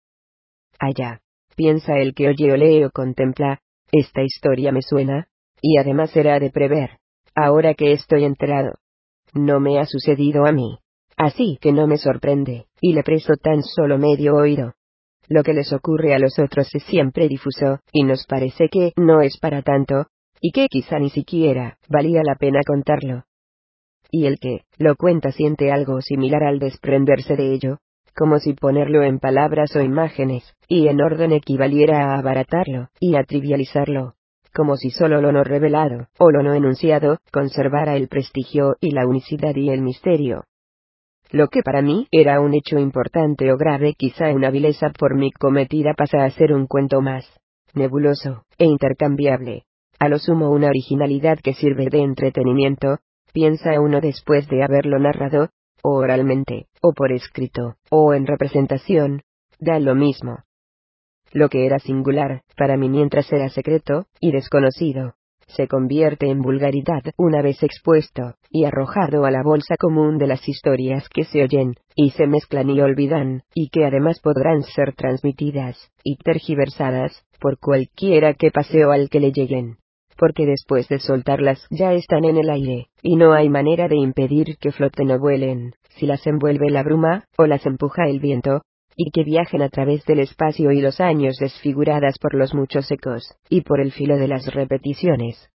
Allá, 0.78 1.20
piensa 1.56 1.98
el 1.98 2.14
que 2.14 2.28
oye 2.28 2.52
o 2.52 2.56
lee 2.56 2.84
o 2.84 2.90
contempla, 2.90 3.60
esta 3.92 4.22
historia 4.22 4.72
me 4.72 4.82
suena, 4.82 5.28
y 5.62 5.78
además 5.78 6.10
será 6.10 6.38
de 6.38 6.50
prever, 6.50 6.98
ahora 7.34 7.74
que 7.74 7.92
estoy 7.92 8.24
enterado. 8.24 8.74
No 9.34 9.60
me 9.60 9.78
ha 9.78 9.86
sucedido 9.86 10.46
a 10.46 10.52
mí. 10.52 10.78
Así 11.16 11.58
que 11.60 11.72
no 11.72 11.88
me 11.88 11.98
sorprende, 11.98 12.66
y 12.80 12.92
le 12.92 13.02
presto 13.02 13.34
tan 13.34 13.62
solo 13.62 13.98
medio 13.98 14.36
oído. 14.36 14.74
Lo 15.28 15.42
que 15.42 15.52
les 15.52 15.72
ocurre 15.72 16.14
a 16.14 16.18
los 16.18 16.38
otros 16.38 16.72
es 16.72 16.84
siempre 16.84 17.28
difuso, 17.28 17.80
y 17.92 18.04
nos 18.04 18.24
parece 18.26 18.68
que 18.68 18.92
no 18.96 19.20
es 19.20 19.36
para 19.38 19.62
tanto, 19.62 20.06
y 20.40 20.52
que 20.52 20.68
quizá 20.68 20.98
ni 20.98 21.10
siquiera 21.10 21.78
valía 21.88 22.22
la 22.24 22.34
pena 22.34 22.60
contarlo. 22.66 23.24
Y 24.10 24.26
el 24.26 24.38
que 24.38 24.62
lo 24.78 24.96
cuenta 24.96 25.32
siente 25.32 25.70
algo 25.70 26.00
similar 26.00 26.42
al 26.44 26.58
desprenderse 26.58 27.36
de 27.36 27.52
ello, 27.52 27.78
como 28.16 28.38
si 28.38 28.54
ponerlo 28.54 29.02
en 29.02 29.18
palabras 29.18 29.76
o 29.76 29.80
imágenes, 29.80 30.54
y 30.66 30.88
en 30.88 31.00
orden 31.00 31.32
equivaliera 31.32 32.14
a 32.14 32.18
abaratarlo, 32.18 32.88
y 32.98 33.16
a 33.16 33.22
trivializarlo, 33.22 34.14
como 34.54 34.76
si 34.76 34.90
solo 34.90 35.20
lo 35.20 35.30
no 35.30 35.44
revelado, 35.44 36.08
o 36.18 36.30
lo 36.30 36.42
no 36.42 36.54
enunciado, 36.54 37.18
conservara 37.30 37.96
el 37.96 38.08
prestigio 38.08 38.76
y 38.80 38.90
la 38.90 39.06
unicidad 39.06 39.54
y 39.54 39.70
el 39.70 39.82
misterio. 39.82 40.44
Lo 41.30 41.48
que 41.48 41.62
para 41.62 41.82
mí 41.82 42.08
era 42.10 42.40
un 42.40 42.54
hecho 42.54 42.78
importante 42.78 43.52
o 43.52 43.56
grave 43.56 43.94
quizá 43.96 44.32
una 44.32 44.50
vileza 44.50 44.90
por 44.98 45.14
mi 45.14 45.30
cometida 45.30 45.92
pasa 45.94 46.24
a 46.24 46.30
ser 46.30 46.52
un 46.52 46.66
cuento 46.66 47.02
más 47.02 47.24
nebuloso 47.74 48.44
e 48.56 48.64
intercambiable, 48.64 49.64
a 49.98 50.08
lo 50.08 50.18
sumo 50.18 50.50
una 50.50 50.68
originalidad 50.68 51.38
que 51.38 51.54
sirve 51.54 51.88
de 51.90 51.98
entretenimiento, 51.98 52.98
piensa 53.32 53.80
uno 53.80 54.00
después 54.00 54.48
de 54.48 54.62
haberlo 54.62 54.98
narrado, 54.98 55.50
o 55.82 55.96
oralmente, 55.96 56.66
o 56.80 56.92
por 56.92 57.12
escrito, 57.12 57.76
o 57.90 58.14
en 58.14 58.26
representación, 58.26 59.22
da 59.58 59.80
lo 59.80 59.94
mismo. 59.94 60.38
Lo 61.32 61.48
que 61.48 61.66
era 61.66 61.78
singular, 61.78 62.42
para 62.56 62.76
mí 62.76 62.88
mientras 62.88 63.32
era 63.32 63.48
secreto, 63.48 64.06
y 64.20 64.32
desconocido, 64.32 65.14
se 65.48 65.66
convierte 65.66 66.30
en 66.30 66.42
vulgaridad 66.42 67.02
una 67.16 67.42
vez 67.42 67.62
expuesto, 67.62 68.34
y 68.50 68.64
arrojado 68.64 69.24
a 69.24 69.30
la 69.30 69.42
bolsa 69.42 69.76
común 69.78 70.18
de 70.18 70.28
las 70.28 70.48
historias 70.48 71.08
que 71.08 71.24
se 71.24 71.42
oyen, 71.42 71.74
y 71.96 72.10
se 72.10 72.26
mezclan 72.26 72.70
y 72.70 72.80
olvidan, 72.80 73.42
y 73.52 73.70
que 73.70 73.84
además 73.84 74.20
podrán 74.20 74.62
ser 74.62 74.94
transmitidas, 74.94 75.90
y 76.04 76.16
tergiversadas, 76.16 77.24
por 77.40 77.58
cualquiera 77.58 78.34
que 78.34 78.50
paseo 78.50 78.92
al 78.92 79.10
que 79.10 79.20
le 79.20 79.32
lleguen 79.32 79.78
porque 80.18 80.44
después 80.44 80.88
de 80.88 80.98
soltarlas 80.98 81.64
ya 81.70 81.92
están 81.92 82.24
en 82.24 82.36
el 82.36 82.50
aire, 82.50 82.88
y 83.02 83.16
no 83.16 83.32
hay 83.32 83.48
manera 83.48 83.88
de 83.88 83.96
impedir 83.96 84.58
que 84.58 84.72
floten 84.72 85.12
o 85.12 85.18
vuelen, 85.18 85.74
si 85.90 86.06
las 86.06 86.26
envuelve 86.26 86.70
la 86.70 86.82
bruma, 86.82 87.24
o 87.38 87.46
las 87.46 87.64
empuja 87.64 88.08
el 88.08 88.18
viento, 88.18 88.62
y 88.96 89.12
que 89.12 89.22
viajen 89.22 89.62
a 89.62 89.68
través 89.68 90.04
del 90.06 90.18
espacio 90.18 90.72
y 90.72 90.80
los 90.80 91.00
años 91.00 91.36
desfiguradas 91.38 92.18
por 92.18 92.34
los 92.34 92.52
muchos 92.52 92.90
ecos, 92.90 93.36
y 93.48 93.60
por 93.60 93.80
el 93.80 93.92
filo 93.92 94.16
de 94.16 94.26
las 94.26 94.52
repeticiones. 94.52 95.50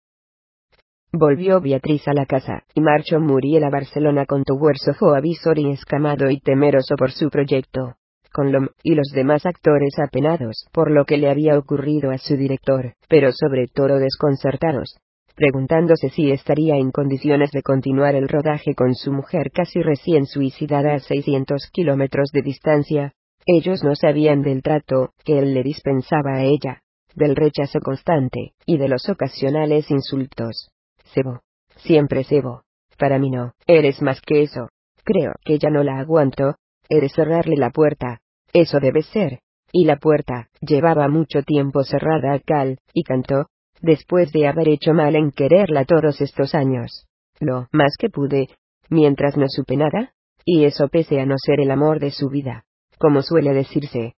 Volvió 1.11 1.61
Beatriz 1.61 2.07
a 2.07 2.13
la 2.13 2.25
casa, 2.25 2.65
y 2.75 2.81
marchó 2.81 3.19
Muriel 3.19 3.63
a 3.63 3.69
Barcelona 3.69 4.25
con 4.25 4.43
huerzo 4.47 5.15
avisor 5.15 5.57
y 5.57 5.71
escamado 5.71 6.29
y 6.29 6.39
temeroso 6.41 6.95
por 6.97 7.11
su 7.11 7.29
proyecto. 7.29 7.95
Con 8.31 8.51
Lom, 8.51 8.67
y 8.83 8.95
los 8.95 9.09
demás 9.13 9.45
actores 9.45 9.97
apenados 9.99 10.67
por 10.71 10.91
lo 10.91 11.05
que 11.05 11.17
le 11.17 11.29
había 11.29 11.57
ocurrido 11.57 12.11
a 12.11 12.17
su 12.17 12.35
director, 12.37 12.93
pero 13.07 13.31
sobre 13.31 13.67
todo 13.67 13.97
desconcertados, 13.97 14.99
preguntándose 15.35 16.09
si 16.09 16.31
estaría 16.31 16.75
en 16.75 16.91
condiciones 16.91 17.51
de 17.51 17.63
continuar 17.63 18.15
el 18.15 18.27
rodaje 18.27 18.75
con 18.75 18.93
su 18.93 19.11
mujer 19.11 19.51
casi 19.51 19.81
recién 19.81 20.25
suicidada 20.25 20.95
a 20.95 20.99
600 20.99 21.69
kilómetros 21.71 22.29
de 22.33 22.41
distancia. 22.41 23.13
Ellos 23.45 23.83
no 23.83 23.95
sabían 23.95 24.41
del 24.41 24.61
trato 24.61 25.13
que 25.23 25.39
él 25.39 25.53
le 25.53 25.63
dispensaba 25.63 26.35
a 26.35 26.43
ella, 26.43 26.81
del 27.15 27.35
rechazo 27.35 27.79
constante, 27.79 28.51
y 28.65 28.77
de 28.77 28.89
los 28.89 29.07
ocasionales 29.09 29.89
insultos. 29.89 30.69
Sebo. 31.13 31.39
Siempre 31.77 32.25
Sebo. 32.25 32.63
Para 32.97 33.17
mí 33.17 33.29
no, 33.29 33.53
eres 33.65 34.01
más 34.01 34.19
que 34.21 34.43
eso. 34.43 34.67
Creo 35.05 35.33
que 35.45 35.57
ya 35.57 35.69
no 35.69 35.83
la 35.83 35.99
aguanto. 35.99 36.55
Eres 36.89 37.13
cerrarle 37.13 37.55
la 37.55 37.69
puerta. 37.69 38.19
Eso 38.51 38.79
debe 38.79 39.03
ser. 39.03 39.39
Y 39.71 39.85
la 39.85 39.97
puerta, 39.97 40.49
llevaba 40.61 41.07
mucho 41.07 41.43
tiempo 41.43 41.83
cerrada 41.83 42.33
a 42.33 42.39
Cal, 42.39 42.79
y 42.93 43.03
cantó, 43.03 43.45
después 43.81 44.31
de 44.31 44.47
haber 44.47 44.67
hecho 44.67 44.93
mal 44.93 45.15
en 45.15 45.31
quererla 45.31 45.85
todos 45.85 46.19
estos 46.21 46.55
años. 46.55 47.05
Lo 47.39 47.67
más 47.71 47.95
que 47.97 48.09
pude, 48.09 48.49
mientras 48.89 49.37
no 49.37 49.45
supe 49.47 49.77
nada, 49.77 50.13
y 50.43 50.65
eso 50.65 50.87
pese 50.87 51.19
a 51.19 51.25
no 51.25 51.35
ser 51.37 51.61
el 51.61 51.69
amor 51.69 51.99
de 51.99 52.09
su 52.11 52.29
vida, 52.29 52.65
como 52.97 53.21
suele 53.21 53.53
decirse. 53.53 54.15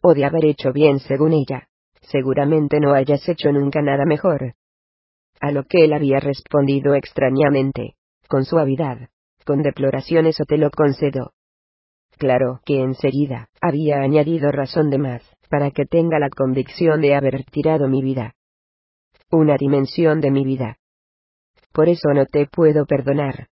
O 0.00 0.14
de 0.14 0.24
haber 0.24 0.44
hecho 0.44 0.72
bien 0.72 1.00
según 1.00 1.32
ella. 1.32 1.68
Seguramente 2.00 2.80
no 2.80 2.94
hayas 2.94 3.28
hecho 3.28 3.52
nunca 3.52 3.82
nada 3.82 4.04
mejor. 4.04 4.54
A 5.40 5.50
lo 5.50 5.64
que 5.64 5.84
él 5.84 5.92
había 5.92 6.20
respondido 6.20 6.94
extrañamente, 6.94 7.94
con 8.28 8.44
suavidad, 8.44 9.08
con 9.44 9.62
deploraciones 9.62 10.40
o 10.40 10.44
te 10.44 10.56
lo 10.56 10.70
concedo. 10.70 11.32
Claro 12.22 12.60
que 12.64 12.80
enseguida, 12.80 13.48
había 13.60 14.00
añadido 14.00 14.52
razón 14.52 14.90
de 14.90 14.98
más, 14.98 15.28
para 15.50 15.72
que 15.72 15.86
tenga 15.86 16.20
la 16.20 16.30
convicción 16.30 17.00
de 17.00 17.16
haber 17.16 17.42
tirado 17.46 17.88
mi 17.88 18.00
vida, 18.00 18.36
una 19.32 19.56
dimensión 19.56 20.20
de 20.20 20.30
mi 20.30 20.44
vida. 20.44 20.76
Por 21.72 21.88
eso 21.88 22.10
no 22.14 22.24
te 22.26 22.46
puedo 22.46 22.86
perdonar. 22.86 23.48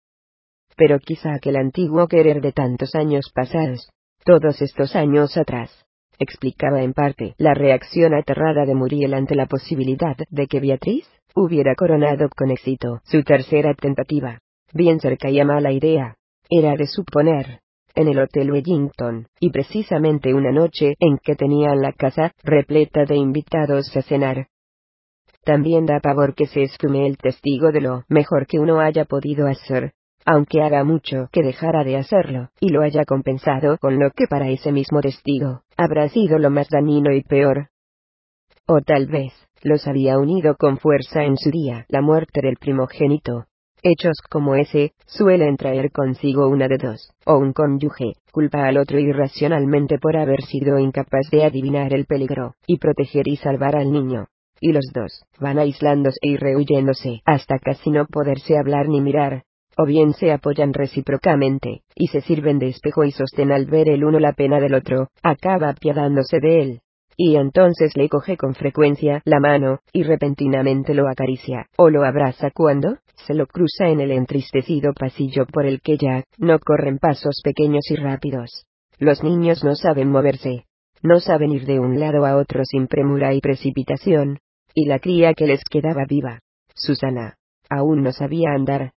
Pero 0.78 0.98
quizá 0.98 1.34
aquel 1.34 1.56
antiguo 1.56 2.08
querer 2.08 2.40
de 2.40 2.52
tantos 2.52 2.94
años 2.94 3.30
pasados, 3.34 3.90
todos 4.24 4.62
estos 4.62 4.96
años 4.96 5.36
atrás, 5.36 5.84
explicaba 6.18 6.80
en 6.80 6.94
parte 6.94 7.34
la 7.36 7.52
reacción 7.52 8.14
aterrada 8.14 8.64
de 8.64 8.74
Muriel 8.74 9.12
ante 9.12 9.34
la 9.34 9.44
posibilidad 9.44 10.16
de 10.30 10.46
que 10.46 10.60
Beatriz 10.60 11.06
hubiera 11.34 11.74
coronado 11.74 12.30
con 12.34 12.50
éxito 12.50 13.02
su 13.04 13.22
tercera 13.24 13.74
tentativa. 13.74 14.38
Bien 14.72 15.00
cerca 15.00 15.28
y 15.28 15.38
a 15.38 15.44
mala 15.44 15.70
idea. 15.70 16.16
Era 16.48 16.76
de 16.76 16.86
suponer. 16.86 17.60
En 17.94 18.08
el 18.08 18.18
Hotel 18.18 18.50
Wellington, 18.50 19.28
y 19.38 19.50
precisamente 19.50 20.34
una 20.34 20.50
noche 20.50 20.94
en 20.98 21.18
que 21.18 21.36
tenían 21.36 21.80
la 21.80 21.92
casa 21.92 22.32
repleta 22.42 23.04
de 23.04 23.16
invitados 23.16 23.96
a 23.96 24.02
cenar, 24.02 24.48
también 25.44 25.84
da 25.84 26.00
pavor 26.00 26.34
que 26.34 26.46
se 26.46 26.62
esfume 26.62 27.06
el 27.06 27.18
testigo 27.18 27.70
de 27.70 27.82
lo 27.82 28.04
mejor 28.08 28.46
que 28.46 28.58
uno 28.58 28.80
haya 28.80 29.04
podido 29.04 29.46
hacer, 29.46 29.92
aunque 30.24 30.62
haga 30.62 30.84
mucho 30.84 31.28
que 31.32 31.42
dejara 31.42 31.84
de 31.84 31.98
hacerlo, 31.98 32.48
y 32.60 32.70
lo 32.70 32.82
haya 32.82 33.04
compensado 33.04 33.76
con 33.78 33.98
lo 33.98 34.10
que 34.10 34.26
para 34.26 34.48
ese 34.48 34.72
mismo 34.72 35.00
testigo 35.02 35.62
habrá 35.76 36.08
sido 36.08 36.38
lo 36.38 36.50
más 36.50 36.68
dañino 36.70 37.12
y 37.12 37.22
peor. 37.22 37.68
O 38.66 38.80
tal 38.80 39.06
vez, 39.06 39.34
los 39.62 39.86
había 39.86 40.18
unido 40.18 40.56
con 40.56 40.78
fuerza 40.78 41.24
en 41.24 41.36
su 41.36 41.50
día 41.50 41.84
la 41.88 42.00
muerte 42.00 42.40
del 42.42 42.56
primogénito. 42.56 43.44
Hechos 43.86 44.16
como 44.30 44.54
ese, 44.54 44.94
suelen 45.04 45.58
traer 45.58 45.92
consigo 45.92 46.48
una 46.48 46.68
de 46.68 46.78
dos, 46.78 47.10
o 47.26 47.36
un 47.36 47.52
cónyuge, 47.52 48.14
culpa 48.32 48.66
al 48.66 48.78
otro 48.78 48.98
irracionalmente 48.98 49.98
por 49.98 50.16
haber 50.16 50.40
sido 50.40 50.78
incapaz 50.78 51.28
de 51.30 51.44
adivinar 51.44 51.92
el 51.92 52.06
peligro, 52.06 52.54
y 52.66 52.78
proteger 52.78 53.28
y 53.28 53.36
salvar 53.36 53.76
al 53.76 53.92
niño, 53.92 54.28
y 54.58 54.72
los 54.72 54.86
dos 54.94 55.26
van 55.38 55.58
aislándose 55.58 56.16
y 56.22 56.38
rehuyéndose 56.38 57.20
hasta 57.26 57.58
casi 57.58 57.90
no 57.90 58.06
poderse 58.06 58.56
hablar 58.56 58.88
ni 58.88 59.02
mirar, 59.02 59.42
o 59.76 59.84
bien 59.84 60.14
se 60.14 60.32
apoyan 60.32 60.72
recíprocamente, 60.72 61.82
y 61.94 62.06
se 62.06 62.22
sirven 62.22 62.58
de 62.58 62.68
espejo 62.68 63.04
y 63.04 63.10
sostén 63.10 63.52
al 63.52 63.66
ver 63.66 63.90
el 63.90 64.02
uno 64.02 64.18
la 64.18 64.32
pena 64.32 64.60
del 64.60 64.72
otro, 64.72 65.08
acaba 65.22 65.68
apiadándose 65.68 66.40
de 66.40 66.62
él. 66.62 66.80
Y 67.16 67.36
entonces 67.36 67.96
le 67.96 68.08
coge 68.08 68.36
con 68.36 68.54
frecuencia 68.54 69.22
la 69.24 69.40
mano, 69.40 69.78
y 69.92 70.02
repentinamente 70.02 70.94
lo 70.94 71.08
acaricia, 71.08 71.66
o 71.76 71.90
lo 71.90 72.04
abraza 72.04 72.50
cuando, 72.50 72.98
se 73.26 73.34
lo 73.34 73.46
cruza 73.46 73.88
en 73.88 74.00
el 74.00 74.10
entristecido 74.10 74.92
pasillo 74.92 75.46
por 75.46 75.66
el 75.66 75.80
que 75.80 75.96
ya, 75.96 76.24
no 76.38 76.58
corren 76.58 76.98
pasos 76.98 77.40
pequeños 77.44 77.90
y 77.90 77.96
rápidos. 77.96 78.66
Los 78.98 79.22
niños 79.22 79.64
no 79.64 79.74
saben 79.76 80.10
moverse, 80.10 80.64
no 81.02 81.20
saben 81.20 81.52
ir 81.52 81.66
de 81.66 81.78
un 81.78 82.00
lado 82.00 82.26
a 82.26 82.36
otro 82.36 82.64
sin 82.64 82.86
premura 82.86 83.34
y 83.34 83.40
precipitación, 83.40 84.38
y 84.74 84.86
la 84.86 84.98
cría 84.98 85.34
que 85.34 85.46
les 85.46 85.62
quedaba 85.64 86.04
viva, 86.08 86.40
Susana, 86.74 87.36
aún 87.70 88.02
no 88.02 88.12
sabía 88.12 88.50
andar. 88.50 88.92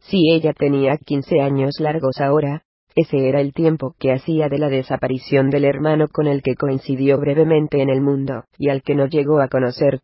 Si 0.00 0.30
ella 0.30 0.52
tenía 0.52 0.96
quince 0.98 1.40
años 1.40 1.80
largos 1.80 2.20
ahora, 2.20 2.62
ese 2.96 3.28
era 3.28 3.42
el 3.42 3.52
tiempo 3.52 3.94
que 3.98 4.10
hacía 4.10 4.48
de 4.48 4.58
la 4.58 4.70
desaparición 4.70 5.50
del 5.50 5.66
hermano 5.66 6.08
con 6.08 6.26
el 6.26 6.42
que 6.42 6.54
coincidió 6.54 7.18
brevemente 7.18 7.82
en 7.82 7.90
el 7.90 8.00
mundo, 8.00 8.44
y 8.58 8.70
al 8.70 8.82
que 8.82 8.94
no 8.94 9.06
llegó 9.06 9.40
a 9.40 9.48
conocer. 9.48 10.00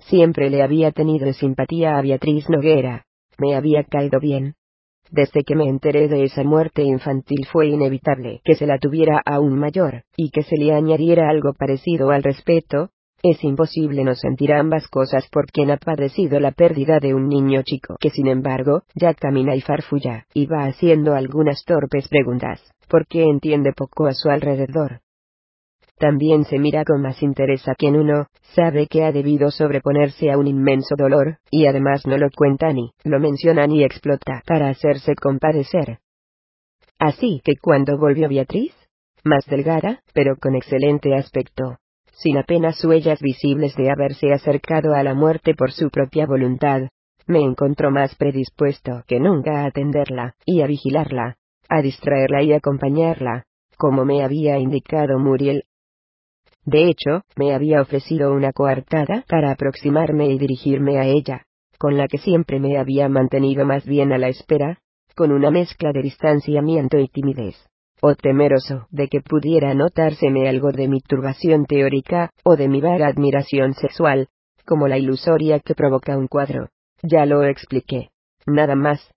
Siempre 0.00 0.50
le 0.50 0.62
había 0.62 0.92
tenido 0.92 1.32
simpatía 1.32 1.96
a 1.96 2.02
Beatriz 2.02 2.50
Noguera, 2.50 3.06
me 3.38 3.56
había 3.56 3.82
caído 3.84 4.20
bien. 4.20 4.54
Desde 5.10 5.42
que 5.42 5.54
me 5.54 5.68
enteré 5.68 6.08
de 6.08 6.24
esa 6.24 6.44
muerte 6.44 6.82
infantil 6.82 7.46
fue 7.50 7.68
inevitable 7.68 8.40
que 8.44 8.56
se 8.56 8.66
la 8.66 8.78
tuviera 8.78 9.22
aún 9.24 9.58
mayor, 9.58 10.02
y 10.16 10.30
que 10.30 10.42
se 10.42 10.56
le 10.56 10.74
añadiera 10.74 11.30
algo 11.30 11.54
parecido 11.54 12.10
al 12.10 12.22
respeto, 12.22 12.90
es 13.30 13.42
imposible 13.42 14.04
no 14.04 14.14
sentir 14.14 14.52
ambas 14.52 14.86
cosas 14.88 15.28
por 15.30 15.46
quien 15.46 15.70
ha 15.70 15.76
padecido 15.76 16.38
la 16.38 16.52
pérdida 16.52 17.00
de 17.00 17.14
un 17.14 17.28
niño 17.28 17.62
chico 17.62 17.96
que 17.98 18.10
sin 18.10 18.28
embargo 18.28 18.82
ya 18.94 19.14
camina 19.14 19.54
y 19.56 19.60
farfulla, 19.60 20.26
y 20.32 20.46
va 20.46 20.66
haciendo 20.66 21.14
algunas 21.14 21.64
torpes 21.64 22.08
preguntas, 22.08 22.62
porque 22.88 23.24
entiende 23.24 23.72
poco 23.72 24.06
a 24.06 24.12
su 24.12 24.28
alrededor. 24.28 25.00
También 25.98 26.44
se 26.44 26.58
mira 26.58 26.84
con 26.84 27.00
más 27.00 27.22
interés 27.22 27.66
a 27.68 27.74
quien 27.74 27.96
uno 27.96 28.26
sabe 28.54 28.86
que 28.86 29.02
ha 29.02 29.12
debido 29.12 29.50
sobreponerse 29.50 30.30
a 30.30 30.36
un 30.36 30.46
inmenso 30.46 30.94
dolor, 30.96 31.38
y 31.50 31.66
además 31.66 32.06
no 32.06 32.18
lo 32.18 32.28
cuenta 32.30 32.72
ni 32.72 32.92
lo 33.02 33.18
menciona 33.18 33.66
ni 33.66 33.82
explota 33.82 34.42
para 34.46 34.68
hacerse 34.68 35.14
compadecer. 35.14 35.98
Así 36.98 37.40
que 37.44 37.56
cuando 37.56 37.98
volvió 37.98 38.28
Beatriz, 38.28 38.74
más 39.24 39.46
delgada, 39.46 40.00
pero 40.12 40.36
con 40.36 40.54
excelente 40.54 41.14
aspecto, 41.14 41.78
sin 42.16 42.38
apenas 42.38 42.82
huellas 42.84 43.20
visibles 43.20 43.74
de 43.76 43.90
haberse 43.90 44.32
acercado 44.32 44.94
a 44.94 45.02
la 45.02 45.14
muerte 45.14 45.54
por 45.54 45.72
su 45.72 45.90
propia 45.90 46.26
voluntad, 46.26 46.88
me 47.26 47.40
encontró 47.40 47.90
más 47.90 48.14
predispuesto 48.14 49.02
que 49.06 49.20
nunca 49.20 49.62
a 49.62 49.66
atenderla, 49.66 50.34
y 50.44 50.62
a 50.62 50.66
vigilarla, 50.66 51.36
a 51.68 51.82
distraerla 51.82 52.42
y 52.42 52.52
acompañarla, 52.52 53.44
como 53.76 54.04
me 54.04 54.22
había 54.22 54.58
indicado 54.58 55.18
Muriel. 55.18 55.64
De 56.64 56.88
hecho, 56.88 57.22
me 57.36 57.54
había 57.54 57.82
ofrecido 57.82 58.32
una 58.32 58.52
coartada 58.52 59.24
para 59.28 59.52
aproximarme 59.52 60.28
y 60.28 60.38
dirigirme 60.38 60.98
a 60.98 61.04
ella, 61.04 61.42
con 61.78 61.96
la 61.96 62.08
que 62.08 62.18
siempre 62.18 62.58
me 62.60 62.78
había 62.78 63.08
mantenido 63.08 63.66
más 63.66 63.84
bien 63.84 64.12
a 64.12 64.18
la 64.18 64.28
espera, 64.28 64.78
con 65.14 65.32
una 65.32 65.50
mezcla 65.50 65.92
de 65.92 66.02
distanciamiento 66.02 66.98
y 66.98 67.08
timidez 67.08 67.56
o 68.00 68.14
temeroso 68.14 68.86
de 68.90 69.08
que 69.08 69.20
pudiera 69.20 69.74
notárseme 69.74 70.48
algo 70.48 70.72
de 70.72 70.88
mi 70.88 71.00
turbación 71.00 71.66
teórica, 71.66 72.30
o 72.44 72.56
de 72.56 72.68
mi 72.68 72.80
vaga 72.80 73.08
admiración 73.08 73.74
sexual, 73.74 74.28
como 74.64 74.88
la 74.88 74.98
ilusoria 74.98 75.60
que 75.60 75.74
provoca 75.74 76.16
un 76.18 76.26
cuadro. 76.26 76.68
Ya 77.02 77.24
lo 77.26 77.44
expliqué. 77.44 78.10
Nada 78.46 78.74
más. 78.74 79.12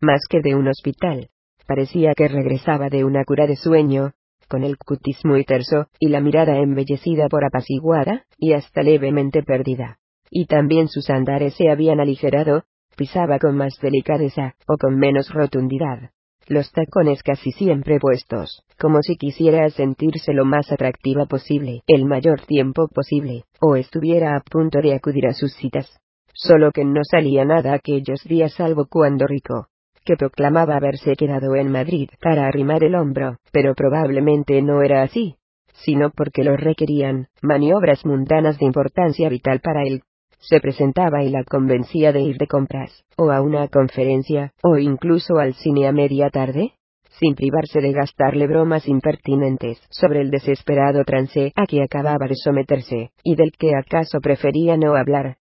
Más 0.00 0.22
que 0.28 0.40
de 0.40 0.54
un 0.54 0.68
hospital. 0.68 1.28
Parecía 1.66 2.12
que 2.14 2.28
regresaba 2.28 2.88
de 2.88 3.04
una 3.04 3.24
cura 3.24 3.46
de 3.46 3.56
sueño, 3.56 4.12
con 4.48 4.62
el 4.62 4.78
cutis 4.78 5.24
muy 5.24 5.44
terso, 5.44 5.88
y 5.98 6.08
la 6.08 6.20
mirada 6.20 6.58
embellecida 6.58 7.28
por 7.28 7.44
apaciguada, 7.44 8.24
y 8.38 8.52
hasta 8.52 8.82
levemente 8.82 9.42
perdida. 9.42 9.98
Y 10.30 10.46
también 10.46 10.88
sus 10.88 11.10
andares 11.10 11.54
se 11.54 11.70
habían 11.70 12.00
aligerado, 12.00 12.64
pisaba 12.96 13.38
con 13.38 13.56
más 13.56 13.78
delicadeza, 13.80 14.54
o 14.68 14.76
con 14.76 14.96
menos 14.98 15.32
rotundidad 15.32 16.10
los 16.48 16.70
tacones 16.72 17.22
casi 17.22 17.50
siempre 17.52 17.98
puestos, 17.98 18.62
como 18.78 19.02
si 19.02 19.16
quisiera 19.16 19.68
sentirse 19.70 20.32
lo 20.32 20.44
más 20.44 20.70
atractiva 20.70 21.26
posible, 21.26 21.82
el 21.86 22.04
mayor 22.04 22.42
tiempo 22.42 22.88
posible, 22.88 23.44
o 23.60 23.76
estuviera 23.76 24.36
a 24.36 24.40
punto 24.40 24.80
de 24.80 24.94
acudir 24.94 25.26
a 25.26 25.32
sus 25.32 25.54
citas. 25.54 26.00
Solo 26.32 26.70
que 26.70 26.84
no 26.84 27.00
salía 27.02 27.44
nada 27.44 27.72
aquellos 27.72 28.22
días 28.24 28.52
salvo 28.54 28.86
cuando 28.88 29.26
Rico, 29.26 29.68
que 30.04 30.16
proclamaba 30.16 30.76
haberse 30.76 31.16
quedado 31.16 31.56
en 31.56 31.70
Madrid 31.70 32.10
para 32.20 32.46
arrimar 32.46 32.84
el 32.84 32.94
hombro, 32.94 33.38
pero 33.52 33.74
probablemente 33.74 34.62
no 34.62 34.82
era 34.82 35.02
así, 35.02 35.36
sino 35.84 36.10
porque 36.10 36.44
lo 36.44 36.56
requerían, 36.56 37.28
maniobras 37.42 38.04
mundanas 38.04 38.58
de 38.58 38.66
importancia 38.66 39.28
vital 39.28 39.60
para 39.60 39.82
él, 39.82 40.02
se 40.38 40.60
presentaba 40.60 41.22
y 41.22 41.30
la 41.30 41.44
convencía 41.44 42.12
de 42.12 42.22
ir 42.22 42.36
de 42.38 42.46
compras, 42.46 43.04
o 43.16 43.30
a 43.30 43.40
una 43.40 43.68
conferencia, 43.68 44.52
o 44.62 44.76
incluso 44.76 45.38
al 45.38 45.54
cine 45.54 45.88
a 45.88 45.92
media 45.92 46.30
tarde, 46.30 46.74
sin 47.18 47.34
privarse 47.34 47.80
de 47.80 47.92
gastarle 47.92 48.46
bromas 48.46 48.86
impertinentes 48.88 49.80
sobre 49.90 50.20
el 50.20 50.30
desesperado 50.30 51.04
trance 51.04 51.52
a 51.56 51.66
que 51.66 51.82
acababa 51.82 52.26
de 52.26 52.36
someterse, 52.36 53.10
y 53.22 53.36
del 53.36 53.52
que 53.58 53.74
acaso 53.74 54.20
prefería 54.20 54.76
no 54.76 54.94
hablar. 54.94 55.38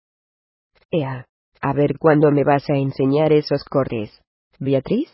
Ea, 0.91 1.27
a 1.61 1.73
ver 1.73 1.99
cuándo 1.99 2.31
me 2.31 2.45
vas 2.45 2.69
a 2.71 2.77
enseñar 2.77 3.33
esos 3.33 3.65
cortes. 3.65 4.23
Beatriz? 4.59 5.11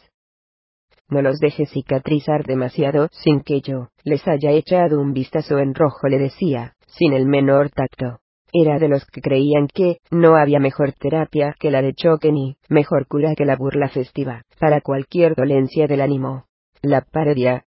No 1.09 1.23
los 1.23 1.41
dejes 1.41 1.71
cicatrizar 1.71 2.45
demasiado 2.45 3.09
sin 3.11 3.41
que 3.41 3.61
yo 3.61 3.89
les 4.05 4.27
haya 4.29 4.51
echado 4.53 5.01
un 5.01 5.13
vistazo 5.13 5.59
en 5.59 5.75
rojo, 5.75 6.07
le 6.09 6.19
decía, 6.19 6.75
sin 6.87 7.13
el 7.15 7.27
menor 7.27 7.71
tacto. 7.71 8.21
Era 8.53 8.79
de 8.79 8.89
los 8.89 9.05
que 9.07 9.21
creían 9.21 9.69
que 9.69 9.99
no 10.11 10.37
había 10.37 10.59
mejor 10.59 10.93
terapia 10.93 11.55
que 11.59 11.71
la 11.71 11.83
de 11.83 11.95
choque 11.95 12.33
ni 12.33 12.57
mejor 12.69 13.07
cura 13.07 13.35
que 13.37 13.45
la 13.45 13.57
burla 13.57 13.89
festiva, 13.89 14.43
para 14.59 14.81
cualquier 14.81 15.35
dolencia 15.35 15.87
del 15.87 16.01
ánimo. 16.01 16.47
La 16.83 17.03
parodia, 17.03 17.65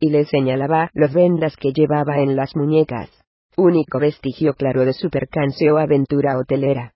y 0.00 0.10
le 0.10 0.24
señalaba 0.24 0.90
los 0.94 1.12
vendas 1.12 1.56
que 1.56 1.72
llevaba 1.72 2.18
en 2.20 2.34
las 2.34 2.56
muñecas, 2.56 3.10
único 3.56 3.98
vestigio 3.98 4.54
claro 4.54 4.84
de 4.84 4.94
su 4.94 5.10
percance 5.10 5.70
o 5.70 5.78
aventura 5.78 6.38
hotelera. 6.38 6.94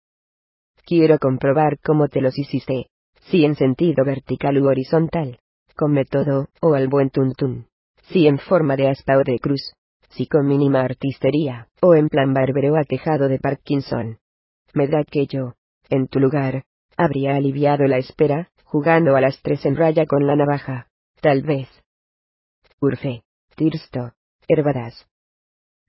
Quiero 0.85 1.19
comprobar 1.19 1.79
cómo 1.81 2.09
te 2.09 2.21
los 2.21 2.39
hiciste, 2.39 2.87
si 3.29 3.45
en 3.45 3.55
sentido 3.55 4.05
vertical 4.05 4.59
u 4.59 4.69
horizontal, 4.69 5.39
con 5.77 5.93
método, 5.93 6.49
o 6.61 6.75
al 6.75 6.89
buen 6.89 7.11
tuntún, 7.11 7.67
si 8.09 8.27
en 8.27 8.39
forma 8.39 8.77
de 8.77 8.89
aspa 8.89 9.19
o 9.19 9.25
de 9.25 9.39
cruz, 9.39 9.73
si 10.17 10.27
con 10.27 10.47
mínima 10.47 10.81
artistería, 10.81 11.69
o 11.83 11.95
en 11.95 12.09
plan 12.09 12.33
bárbaro 12.33 12.77
aquejado 12.77 13.29
de 13.29 13.39
Parkinson. 13.39 14.19
Me 14.73 14.89
da 14.89 15.05
que 15.05 15.27
yo, 15.27 15.55
en 15.91 16.09
tu 16.09 16.21
lugar, 16.21 16.65
habría 16.97 17.37
aliviado 17.37 17.85
la 17.87 17.99
espera, 17.99 18.49
jugando 18.65 19.15
a 19.15 19.21
las 19.21 19.41
tres 19.43 19.65
en 19.67 19.77
raya 19.77 20.07
con 20.07 20.27
la 20.27 20.35
navaja, 20.35 20.89
Tal 21.21 21.43
vez. 21.43 21.69
Urfe, 22.81 23.23
Tirsto, 23.57 24.13
Herbadas. 24.49 25.07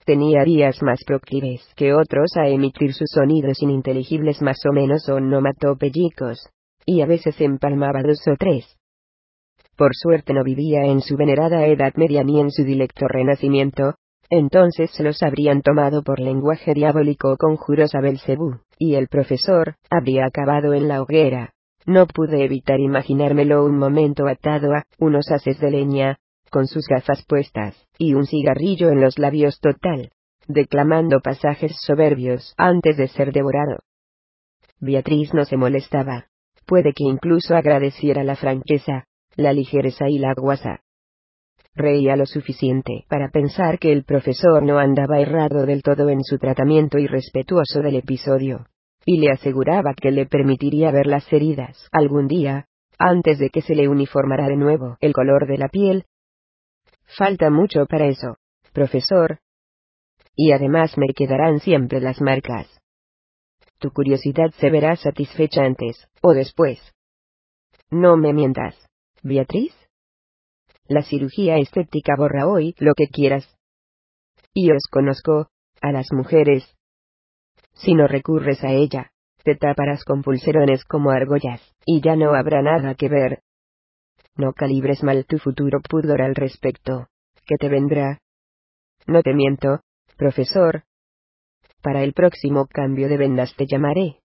Tenía 0.06 0.44
días 0.44 0.82
más 0.82 1.04
proclives 1.06 1.62
que 1.76 1.94
otros 1.94 2.32
a 2.38 2.48
emitir 2.48 2.94
sus 2.94 3.10
sonidos 3.14 3.62
ininteligibles 3.62 4.42
más 4.42 4.58
o 4.66 4.72
menos 4.72 5.08
onomatopéyicos, 5.10 6.50
y 6.86 7.02
a 7.02 7.06
veces 7.06 7.40
empalmaba 7.42 8.02
dos 8.04 8.26
o 8.28 8.36
tres. 8.38 8.78
Por 9.76 9.92
suerte 9.96 10.34
no 10.34 10.44
vivía 10.44 10.86
en 10.86 11.02
su 11.02 11.18
venerada 11.18 11.66
Edad 11.68 11.94
Media 11.96 12.24
ni 12.24 12.40
en 12.40 12.52
su 12.52 12.64
dilecto 12.64 13.06
Renacimiento, 13.08 13.96
entonces 14.30 14.92
los 15.00 15.24
habrían 15.24 15.62
tomado 15.62 16.04
por 16.04 16.20
lenguaje 16.20 16.74
diabólico 16.74 17.32
o 17.32 17.38
conjuros 17.38 17.96
a 17.96 18.02
Belcebú, 18.02 18.60
y 18.78 18.96
el 18.96 19.08
profesor 19.08 19.76
habría 19.90 20.26
acabado 20.26 20.74
en 20.74 20.88
la 20.88 21.02
hoguera, 21.02 21.54
no 21.88 22.06
pude 22.06 22.44
evitar 22.44 22.82
imaginármelo 22.82 23.64
un 23.64 23.78
momento 23.78 24.28
atado 24.28 24.74
a 24.74 24.84
unos 25.00 25.32
haces 25.32 25.58
de 25.62 25.72
leña, 25.72 26.20
con 26.52 26.68
sus 26.68 26.86
gafas 26.86 27.24
puestas, 27.26 27.76
y 27.98 28.14
un 28.14 28.26
cigarrillo 28.26 28.90
en 28.90 29.00
los 29.00 29.18
labios 29.18 29.60
total, 29.62 30.12
declamando 30.48 31.22
pasajes 31.22 31.78
soberbios 31.82 32.54
antes 32.58 32.98
de 32.98 33.08
ser 33.08 33.32
devorado. 33.32 33.80
Beatriz 34.80 35.34
no 35.34 35.46
se 35.46 35.58
molestaba. 35.58 36.28
Puede 36.66 36.92
que 36.92 37.06
incluso 37.06 37.56
agradeciera 37.56 38.26
la 38.26 38.36
franqueza, 38.36 39.06
la 39.38 39.54
ligereza 39.54 40.10
y 40.10 40.20
la 40.20 40.34
guasa. 40.34 40.82
Reía 41.78 42.16
lo 42.16 42.26
suficiente 42.26 43.06
para 43.08 43.30
pensar 43.30 43.78
que 43.78 43.92
el 43.92 44.04
profesor 44.04 44.64
no 44.64 44.80
andaba 44.80 45.20
errado 45.20 45.68
del 45.68 45.84
todo 45.84 46.10
en 46.10 46.24
su 46.24 46.40
tratamiento 46.40 46.98
irrespetuoso 46.98 47.82
del 47.82 47.98
episodio 47.98 48.66
y 49.06 49.20
le 49.20 49.32
aseguraba 49.32 49.94
que 49.94 50.10
le 50.10 50.26
permitiría 50.26 50.90
ver 50.90 51.06
las 51.06 51.32
heridas 51.32 51.88
algún 51.92 52.28
día, 52.28 52.66
antes 52.98 53.38
de 53.38 53.52
que 53.52 53.62
se 53.62 53.76
le 53.76 53.88
uniformara 53.88 54.48
de 54.48 54.56
nuevo 54.56 54.98
el 55.02 55.14
color 55.14 55.46
de 55.46 55.60
la 55.60 55.70
piel. 55.70 56.06
Falta 57.16 57.52
mucho 57.52 57.86
para 57.86 58.08
eso, 58.08 58.38
profesor. 58.74 59.38
Y 60.36 60.54
además 60.54 60.98
me 60.98 61.14
quedarán 61.14 61.60
siempre 61.60 62.02
las 62.02 62.20
marcas. 62.22 62.68
Tu 63.78 63.92
curiosidad 63.92 64.50
se 64.58 64.72
verá 64.72 64.96
satisfecha 64.96 65.64
antes, 65.64 66.08
o 66.24 66.34
después. 66.34 66.80
No 67.92 68.18
me 68.18 68.34
mientas, 68.34 68.76
Beatriz. 69.22 69.77
La 70.88 71.02
cirugía 71.04 71.58
estética 71.58 72.16
borra 72.18 72.48
hoy 72.48 72.74
lo 72.80 72.94
que 72.96 73.08
quieras. 73.08 73.46
Y 74.54 74.72
os 74.72 74.84
conozco, 74.90 75.48
a 75.82 75.92
las 75.92 76.12
mujeres, 76.12 76.78
si 77.78 77.94
no 77.94 78.08
recurres 78.08 78.64
a 78.64 78.72
ella, 78.72 79.12
te 79.44 79.56
taparás 79.56 80.04
con 80.04 80.24
pulserones 80.24 80.84
como 80.86 81.12
argollas, 81.12 81.62
y 81.86 82.02
ya 82.02 82.16
no 82.16 82.34
habrá 82.34 82.62
nada 82.62 82.96
que 82.96 83.08
ver. 83.08 83.44
No 84.36 84.54
calibres 84.54 85.04
mal 85.04 85.26
tu 85.26 85.38
futuro 85.38 85.80
pudor 85.82 86.22
al 86.22 86.36
respecto, 86.36 87.08
que 87.46 87.56
te 87.58 87.70
vendrá. 87.70 88.20
No 89.06 89.22
te 89.22 89.34
miento, 89.34 89.82
profesor. 90.18 90.84
Para 91.82 92.04
el 92.04 92.14
próximo 92.14 92.66
cambio 92.68 93.08
de 93.10 93.18
vendas 93.18 93.54
te 93.56 93.66
llamaré. 93.68 94.20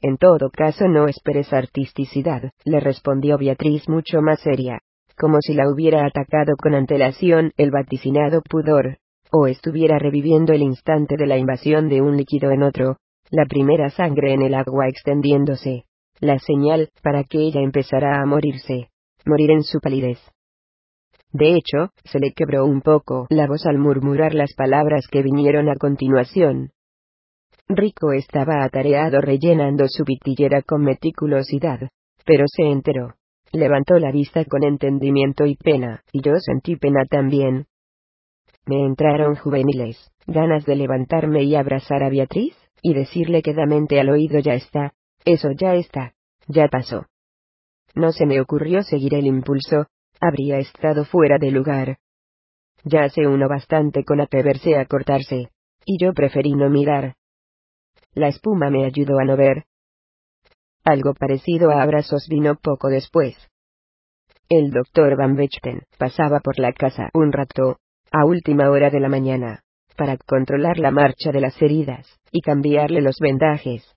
En 0.00 0.16
todo 0.16 0.50
caso 0.50 0.88
no 0.88 1.06
esperes 1.08 1.52
artisticidad, 1.52 2.52
le 2.64 2.80
respondió 2.80 3.38
Beatriz 3.38 3.88
mucho 3.88 4.20
más 4.22 4.40
seria, 4.40 4.80
como 5.22 5.38
si 5.40 5.54
la 5.54 5.70
hubiera 5.70 6.04
atacado 6.04 6.56
con 6.60 6.74
antelación 6.74 7.52
el 7.56 7.70
vaticinado 7.70 8.42
pudor 8.42 8.98
o 9.30 9.46
estuviera 9.46 9.96
reviviendo 9.96 10.52
el 10.52 10.62
instante 10.62 11.14
de 11.16 11.28
la 11.28 11.38
invasión 11.38 11.88
de 11.88 12.02
un 12.02 12.16
líquido 12.16 12.50
en 12.50 12.64
otro, 12.64 12.96
la 13.30 13.46
primera 13.46 13.88
sangre 13.88 14.32
en 14.32 14.42
el 14.42 14.52
agua 14.52 14.88
extendiéndose, 14.88 15.84
la 16.18 16.40
señal 16.40 16.90
para 17.04 17.22
que 17.22 17.38
ella 17.38 17.60
empezara 17.60 18.20
a 18.20 18.26
morirse, 18.26 18.90
morir 19.24 19.52
en 19.52 19.62
su 19.62 19.78
palidez. 19.78 20.18
De 21.30 21.54
hecho, 21.54 21.92
se 22.02 22.18
le 22.18 22.32
quebró 22.32 22.66
un 22.66 22.80
poco 22.80 23.28
la 23.30 23.46
voz 23.46 23.64
al 23.66 23.78
murmurar 23.78 24.34
las 24.34 24.52
palabras 24.54 25.06
que 25.08 25.22
vinieron 25.22 25.68
a 25.68 25.76
continuación. 25.76 26.70
Rico 27.68 28.12
estaba 28.12 28.64
atareado 28.64 29.20
rellenando 29.20 29.84
su 29.86 30.02
vitillera 30.02 30.62
con 30.62 30.82
meticulosidad, 30.82 31.78
pero 32.26 32.44
se 32.48 32.64
enteró. 32.64 33.14
Levantó 33.52 33.98
la 33.98 34.10
vista 34.10 34.44
con 34.46 34.64
entendimiento 34.64 35.46
y 35.46 35.56
pena, 35.56 36.02
y 36.12 36.22
yo 36.22 36.32
sentí 36.40 36.76
pena 36.76 37.04
también, 37.04 37.66
me 38.64 38.84
entraron 38.84 39.34
juveniles, 39.34 40.12
ganas 40.26 40.64
de 40.64 40.76
levantarme 40.76 41.42
y 41.42 41.56
abrazar 41.56 42.04
a 42.04 42.08
Beatriz, 42.08 42.56
y 42.80 42.94
decirle 42.94 43.42
quedamente 43.42 43.98
al 43.98 44.08
oído 44.08 44.38
ya 44.38 44.54
está, 44.54 44.94
eso 45.24 45.50
ya 45.58 45.74
está, 45.74 46.14
ya 46.46 46.68
pasó. 46.68 47.06
No 47.94 48.12
se 48.12 48.24
me 48.24 48.40
ocurrió 48.40 48.82
seguir 48.82 49.14
el 49.14 49.26
impulso, 49.26 49.86
habría 50.20 50.58
estado 50.58 51.04
fuera 51.04 51.38
de 51.38 51.50
lugar. 51.50 51.98
Ya 52.84 53.04
hace 53.04 53.26
uno 53.26 53.48
bastante 53.48 54.04
con 54.04 54.20
atreverse 54.20 54.76
a 54.76 54.86
cortarse, 54.86 55.50
y 55.84 55.98
yo 56.00 56.12
preferí 56.12 56.52
no 56.52 56.70
mirar. 56.70 57.16
La 58.14 58.28
espuma 58.28 58.70
me 58.70 58.84
ayudó 58.84 59.18
a 59.18 59.24
no 59.24 59.36
ver. 59.36 59.64
Algo 60.84 61.14
parecido 61.14 61.70
a 61.70 61.82
abrazos 61.82 62.26
vino 62.28 62.56
poco 62.56 62.88
después. 62.88 63.36
El 64.48 64.70
doctor 64.70 65.16
Van 65.16 65.36
Vechten 65.36 65.82
pasaba 65.96 66.40
por 66.40 66.58
la 66.58 66.72
casa 66.72 67.08
un 67.14 67.32
rato, 67.32 67.78
a 68.10 68.24
última 68.24 68.68
hora 68.68 68.90
de 68.90 69.00
la 69.00 69.08
mañana, 69.08 69.62
para 69.96 70.16
controlar 70.16 70.78
la 70.78 70.90
marcha 70.90 71.30
de 71.32 71.40
las 71.40 71.60
heridas, 71.62 72.18
y 72.32 72.40
cambiarle 72.40 73.00
los 73.00 73.18
vendajes. 73.20 73.94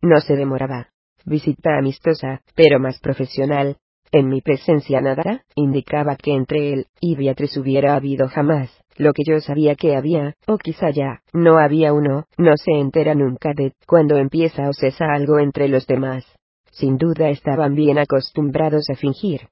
No 0.00 0.20
se 0.20 0.36
demoraba. 0.36 0.88
Visita 1.24 1.76
amistosa, 1.76 2.40
pero 2.54 2.78
más 2.78 3.00
profesional. 3.00 3.76
En 4.12 4.28
mi 4.28 4.40
presencia 4.40 5.00
nada 5.00 5.44
indicaba 5.54 6.16
que 6.16 6.34
entre 6.34 6.72
él 6.72 6.86
y 7.00 7.14
Beatriz 7.14 7.56
hubiera 7.56 7.94
habido 7.94 8.28
jamás, 8.28 8.70
lo 8.96 9.12
que 9.12 9.22
yo 9.24 9.40
sabía 9.40 9.76
que 9.76 9.94
había, 9.94 10.34
o 10.46 10.58
quizá 10.58 10.90
ya, 10.90 11.22
no 11.32 11.58
había 11.58 11.92
uno, 11.92 12.24
no 12.36 12.56
se 12.56 12.72
entera 12.72 13.14
nunca 13.14 13.52
de 13.54 13.72
cuando 13.86 14.16
empieza 14.16 14.68
o 14.68 14.72
cesa 14.72 15.12
algo 15.12 15.38
entre 15.38 15.68
los 15.68 15.86
demás. 15.86 16.24
Sin 16.72 16.98
duda 16.98 17.30
estaban 17.30 17.74
bien 17.74 17.98
acostumbrados 17.98 18.90
a 18.90 18.96
fingir. 18.96 19.48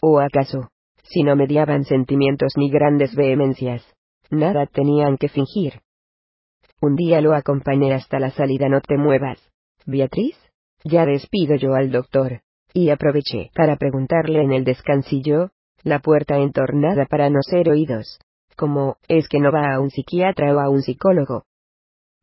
¿O 0.00 0.20
acaso, 0.20 0.70
si 1.10 1.22
no 1.22 1.36
mediaban 1.36 1.84
sentimientos 1.84 2.52
ni 2.56 2.70
grandes 2.70 3.14
vehemencias. 3.14 3.82
Nada 4.30 4.66
tenían 4.66 5.16
que 5.16 5.28
fingir. 5.28 5.80
Un 6.80 6.96
día 6.96 7.20
lo 7.20 7.34
acompañé 7.34 7.94
hasta 7.94 8.20
la 8.20 8.30
salida. 8.30 8.68
No 8.68 8.80
te 8.80 8.96
muevas. 8.96 9.40
Beatriz, 9.86 10.36
ya 10.84 11.06
despido 11.06 11.56
yo 11.56 11.74
al 11.74 11.90
doctor. 11.90 12.42
Y 12.72 12.90
aproveché 12.90 13.50
para 13.54 13.76
preguntarle 13.76 14.42
en 14.42 14.52
el 14.52 14.64
descansillo, 14.64 15.50
la 15.82 16.00
puerta 16.00 16.36
entornada 16.38 17.06
para 17.06 17.30
no 17.30 17.40
ser 17.42 17.68
oídos. 17.70 18.18
Como, 18.56 18.96
es 19.08 19.28
que 19.28 19.38
no 19.38 19.52
va 19.52 19.72
a 19.72 19.80
un 19.80 19.90
psiquiatra 19.90 20.54
o 20.54 20.60
a 20.60 20.68
un 20.68 20.82
psicólogo. 20.82 21.44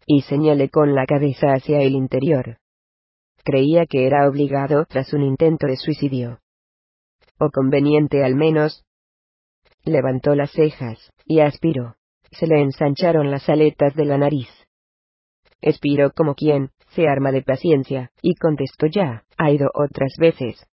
Y 0.06 0.22
señalé 0.22 0.69
con 0.69 0.94
la 0.94 1.06
cabeza 1.06 1.53
hacia 1.53 1.81
el 1.81 1.94
interior. 1.94 2.58
Creía 3.44 3.85
que 3.85 4.06
era 4.06 4.28
obligado 4.28 4.85
tras 4.85 5.13
un 5.13 5.24
intento 5.24 5.67
de 5.67 5.78
suicidio 5.78 6.40
o 7.40 7.49
conveniente 7.49 8.24
al 8.24 8.35
menos. 8.35 8.85
Levantó 9.83 10.35
las 10.35 10.51
cejas, 10.51 11.11
y 11.26 11.42
aspiró. 11.42 11.95
Se 12.31 12.47
le 12.47 12.61
ensancharon 12.61 13.31
las 13.31 13.47
aletas 13.49 13.94
de 13.95 14.06
la 14.06 14.17
nariz. 14.17 14.49
Expiró 15.61 16.11
como 16.11 16.35
quien 16.35 16.72
se 16.95 17.08
arma 17.08 17.31
de 17.31 17.42
paciencia, 17.42 18.11
y 18.22 18.35
contestó 18.35 18.88
ya, 18.88 19.24
ha 19.38 19.51
ido 19.51 19.69
otras 19.74 20.15
veces. 20.17 20.65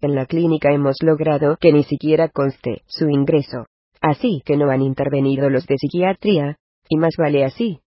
En 0.00 0.14
la 0.14 0.26
clínica 0.26 0.72
hemos 0.72 0.96
logrado 1.02 1.56
que 1.60 1.72
ni 1.72 1.84
siquiera 1.84 2.28
conste 2.28 2.82
su 2.86 3.08
ingreso. 3.08 3.66
Así 4.00 4.42
que 4.44 4.56
no 4.56 4.70
han 4.70 4.80
intervenido 4.80 5.50
los 5.50 5.66
de 5.66 5.76
psiquiatría, 5.76 6.56
y 6.88 6.96
más 6.96 7.14
vale 7.18 7.44
así. 7.44 7.80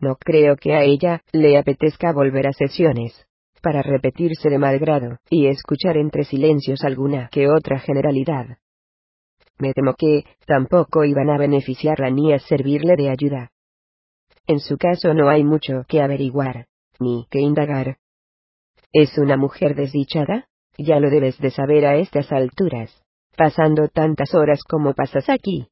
No 0.00 0.16
creo 0.16 0.56
que 0.56 0.74
a 0.74 0.82
ella 0.82 1.22
le 1.32 1.56
apetezca 1.56 2.12
volver 2.12 2.48
a 2.48 2.52
sesiones, 2.52 3.26
para 3.62 3.82
repetirse 3.82 4.48
de 4.48 4.58
mal 4.58 4.78
grado, 4.78 5.18
y 5.28 5.46
escuchar 5.46 5.96
entre 5.96 6.24
silencios 6.24 6.82
alguna 6.82 7.28
que 7.30 7.48
otra 7.48 7.78
generalidad. 7.78 8.58
Me 9.58 9.72
temo 9.72 9.94
que, 9.96 10.24
tampoco 10.46 11.04
iban 11.04 11.30
a 11.30 11.38
beneficiarla 11.38 12.10
ni 12.10 12.32
a 12.32 12.38
servirle 12.38 12.96
de 12.96 13.10
ayuda. 13.10 13.50
En 14.50 14.58
su 14.58 14.78
caso 14.78 15.14
no 15.14 15.28
hay 15.28 15.44
mucho 15.44 15.84
que 15.86 16.02
averiguar, 16.02 16.66
ni 16.98 17.24
que 17.30 17.38
indagar. 17.38 17.98
¿Es 18.92 19.16
una 19.16 19.36
mujer 19.36 19.76
desdichada? 19.76 20.48
Ya 20.76 20.98
lo 20.98 21.08
debes 21.08 21.38
de 21.38 21.52
saber 21.52 21.86
a 21.86 21.94
estas 21.94 22.32
alturas, 22.32 22.90
pasando 23.36 23.86
tantas 23.86 24.34
horas 24.34 24.64
como 24.68 24.92
pasas 24.92 25.28
aquí. 25.28 25.68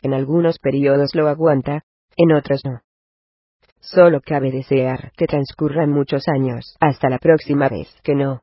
En 0.00 0.14
algunos 0.14 0.60
periodos 0.60 1.16
lo 1.16 1.26
aguanta, 1.26 1.82
en 2.16 2.30
otros 2.34 2.60
no. 2.64 2.82
Solo 3.80 4.20
cabe 4.20 4.52
desear 4.52 5.10
que 5.16 5.26
transcurran 5.26 5.90
muchos 5.90 6.28
años 6.28 6.76
hasta 6.78 7.08
la 7.08 7.18
próxima 7.18 7.68
vez 7.68 7.88
que 8.04 8.14
no. 8.14 8.42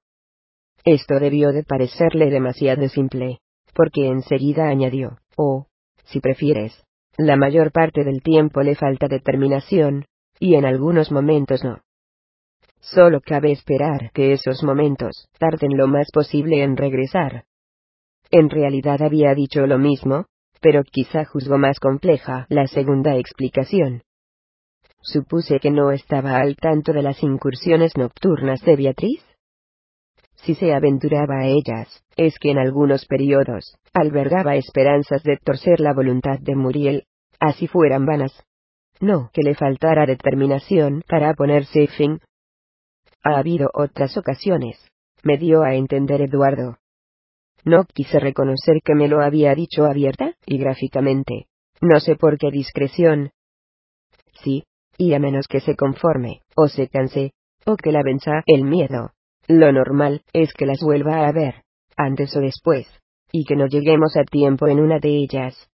Esto 0.83 1.17
debió 1.17 1.53
de 1.53 1.63
parecerle 1.63 2.29
demasiado 2.29 2.89
simple, 2.89 3.39
porque 3.73 4.07
enseguida 4.07 4.67
añadió, 4.67 5.17
oh, 5.37 5.67
si 6.03 6.19
prefieres, 6.19 6.84
la 7.17 7.35
mayor 7.35 7.71
parte 7.71 8.03
del 8.03 8.21
tiempo 8.21 8.61
le 8.61 8.75
falta 8.75 9.07
determinación, 9.07 10.05
y 10.39 10.55
en 10.55 10.65
algunos 10.65 11.11
momentos 11.11 11.63
no. 11.63 11.81
Solo 12.79 13.21
cabe 13.21 13.51
esperar 13.51 14.11
que 14.13 14.33
esos 14.33 14.63
momentos 14.63 15.27
tarden 15.39 15.75
lo 15.75 15.87
más 15.87 16.07
posible 16.11 16.61
en 16.61 16.77
regresar. 16.77 17.45
En 18.31 18.49
realidad 18.49 19.01
había 19.01 19.33
dicho 19.33 19.65
lo 19.65 19.77
mismo, 19.77 20.25
pero 20.61 20.83
quizá 20.83 21.25
juzgó 21.25 21.57
más 21.57 21.79
compleja 21.79 22.45
la 22.49 22.67
segunda 22.67 23.15
explicación. 23.15 24.03
Supuse 25.01 25.59
que 25.59 25.71
no 25.71 25.91
estaba 25.91 26.39
al 26.39 26.55
tanto 26.55 26.91
de 26.91 27.03
las 27.03 27.21
incursiones 27.21 27.95
nocturnas 27.97 28.61
de 28.61 28.75
Beatriz. 28.75 29.23
Si 30.45 30.53
se 30.53 30.73
aventuraba 30.73 31.39
a 31.39 31.47
ellas, 31.47 32.03
es 32.15 32.37
que 32.37 32.51
en 32.51 32.59
algunos 32.59 33.07
periodos, 33.07 33.77
albergaba 33.93 34.55
esperanzas 34.55 35.23
de 35.23 35.37
torcer 35.37 35.79
la 35.79 35.91
voluntad 35.91 36.37
de 36.39 36.55
Muriel, 36.55 37.07
así 37.39 37.65
fueran 37.67 38.05
vanas. 38.05 38.31
No 38.99 39.31
que 39.33 39.41
le 39.41 39.55
faltara 39.55 40.05
determinación 40.05 41.03
para 41.07 41.33
ponerse 41.33 41.87
fin. 41.87 42.19
Ha 43.23 43.39
habido 43.39 43.71
otras 43.73 44.17
ocasiones, 44.17 44.77
me 45.23 45.39
dio 45.39 45.63
a 45.63 45.73
entender 45.73 46.21
Eduardo. 46.21 46.77
No 47.63 47.85
quise 47.85 48.19
reconocer 48.19 48.81
que 48.83 48.93
me 48.93 49.07
lo 49.07 49.21
había 49.21 49.55
dicho 49.55 49.85
abierta 49.85 50.35
y 50.45 50.59
gráficamente. 50.59 51.47
No 51.81 51.99
sé 51.99 52.15
por 52.15 52.37
qué 52.37 52.51
discreción. 52.51 53.31
Sí, 54.43 54.65
y 54.99 55.15
a 55.15 55.19
menos 55.19 55.47
que 55.47 55.59
se 55.59 55.75
conforme, 55.75 56.41
o 56.55 56.67
se 56.67 56.87
canse, 56.87 57.33
o 57.65 57.75
que 57.77 57.91
la 57.91 58.03
venza 58.03 58.43
el 58.45 58.63
miedo. 58.63 59.14
Lo 59.47 59.71
normal 59.71 60.23
es 60.33 60.53
que 60.53 60.65
las 60.65 60.79
vuelva 60.81 61.27
a 61.27 61.31
ver, 61.31 61.63
antes 61.95 62.35
o 62.35 62.39
después, 62.39 62.87
y 63.31 63.45
que 63.45 63.55
no 63.55 63.67
lleguemos 63.67 64.17
a 64.17 64.23
tiempo 64.23 64.67
en 64.67 64.79
una 64.79 64.99
de 64.99 65.09
ellas. 65.09 65.69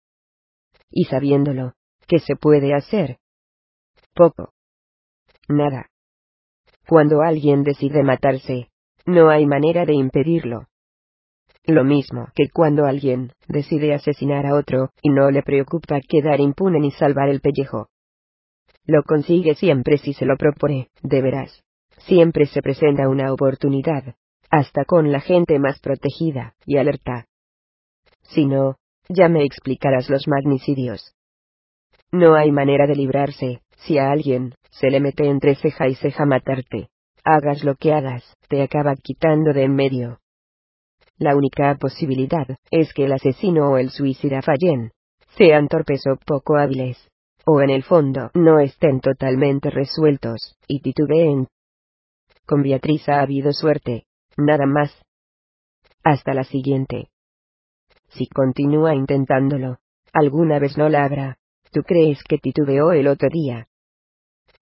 Y 0.90 1.06
sabiéndolo, 1.06 1.74
¿qué 2.08 2.20
se 2.20 2.36
puede 2.36 2.74
hacer? 2.74 3.18
Poco. 4.16 4.54
Nada. 5.48 5.90
Cuando 6.88 7.22
alguien 7.22 7.64
decide 7.64 8.02
matarse, 8.04 8.70
no 9.06 9.30
hay 9.30 9.46
manera 9.46 9.86
de 9.86 9.94
impedirlo. 9.94 10.66
Lo 11.66 11.84
mismo 11.84 12.30
que 12.34 12.50
cuando 12.52 12.86
alguien 12.86 13.34
decide 13.48 13.94
asesinar 13.94 14.48
a 14.48 14.56
otro, 14.56 14.90
y 15.04 15.10
no 15.10 15.30
le 15.30 15.44
preocupa 15.44 16.00
quedar 16.02 16.40
impune 16.40 16.80
ni 16.80 16.92
salvar 16.92 17.30
el 17.30 17.42
pellejo. 17.42 17.90
Lo 18.86 19.04
consigue 19.04 19.54
siempre 19.54 19.98
si 19.98 20.14
se 20.14 20.26
lo 20.26 20.36
propone, 20.36 20.90
de 21.04 21.22
veras. 21.22 21.64
Siempre 22.00 22.46
se 22.46 22.62
presenta 22.62 23.08
una 23.08 23.32
oportunidad, 23.32 24.16
hasta 24.50 24.86
con 24.86 25.12
la 25.12 25.20
gente 25.20 25.60
más 25.60 25.80
protegida 25.80 26.56
y 26.66 26.78
alerta. 26.78 27.28
Si 28.22 28.46
no, 28.46 28.78
ya 29.08 29.28
me 29.28 29.44
explicarás 29.44 30.10
los 30.10 30.28
magnicidios. 30.28 31.16
No 32.12 32.36
hay 32.36 32.52
manera 32.52 32.88
de 32.88 32.96
librarse, 32.96 33.62
si 33.78 33.98
a 33.98 34.12
alguien 34.12 34.56
se 34.72 34.90
le 34.90 35.00
mete 35.00 35.28
entre 35.28 35.56
ceja 35.56 35.88
y 35.88 35.96
ceja 35.96 36.26
matarte. 36.26 36.90
Hagas 37.24 37.64
lo 37.64 37.76
que 37.76 37.94
hagas, 37.94 38.36
te 38.48 38.62
acaba 38.62 38.96
quitando 38.96 39.54
de 39.54 39.64
en 39.64 39.76
medio. 39.76 40.20
La 41.18 41.36
única 41.36 41.76
posibilidad 41.76 42.48
es 42.72 42.94
que 42.94 43.06
el 43.06 43.12
asesino 43.12 43.72
o 43.72 43.78
el 43.78 43.90
suicida 43.90 44.42
fallen, 44.42 44.92
sean 45.38 45.68
torpes 45.68 46.02
o 46.08 46.16
poco 46.26 46.56
hábiles, 46.56 47.10
o 47.46 47.62
en 47.62 47.70
el 47.70 47.84
fondo 47.84 48.32
no 48.34 48.60
estén 48.60 49.02
totalmente 49.02 49.70
resueltos, 49.70 50.56
y 50.68 50.82
titubeen. 50.82 51.48
Con 52.50 52.64
Beatriz 52.64 53.08
ha 53.10 53.22
habido 53.22 53.54
suerte, 53.54 54.08
nada 54.36 54.66
más. 54.66 54.92
Hasta 56.04 56.34
la 56.34 56.44
siguiente. 56.44 57.12
Si 58.08 58.26
continúa 58.26 58.96
intentándolo, 58.96 59.78
alguna 60.14 60.58
vez 60.58 60.76
no 60.76 60.90
la 60.90 61.04
habrá. 61.06 61.38
¿Tú 61.72 61.84
crees 61.84 62.24
que 62.28 62.40
titubeó 62.40 62.92
el 62.92 63.08
otro 63.08 63.30
día? 63.32 63.68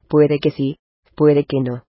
Puede 0.10 0.40
que 0.40 0.52
sí, 0.52 0.80
puede 1.16 1.46
que 1.46 1.62
no. 1.62 1.86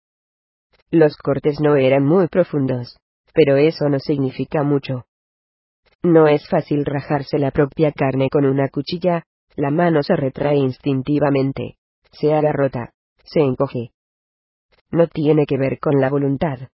Los 0.91 1.17
cortes 1.17 1.61
no 1.61 1.77
eran 1.77 2.05
muy 2.05 2.27
profundos, 2.27 2.99
pero 3.33 3.57
eso 3.57 3.89
no 3.89 4.01
significa 4.01 4.65
mucho. 4.65 5.05
No 6.03 6.27
es 6.27 6.49
fácil 6.49 6.85
rajarse 6.85 7.39
la 7.39 7.53
propia 7.53 7.93
carne 7.93 8.31
con 8.33 8.47
una 8.47 8.69
cuchilla, 8.69 9.23
la 9.55 9.71
mano 9.71 10.03
se 10.03 10.17
retrae 10.17 10.57
instintivamente, 10.57 11.77
se 12.11 12.35
agarrota, 12.35 12.95
se 13.23 13.43
encoge. 13.43 13.94
No 14.95 15.09
tiene 15.09 15.45
que 15.45 15.59
ver 15.59 15.81
con 15.81 16.01
la 16.01 16.09
voluntad. 16.09 16.69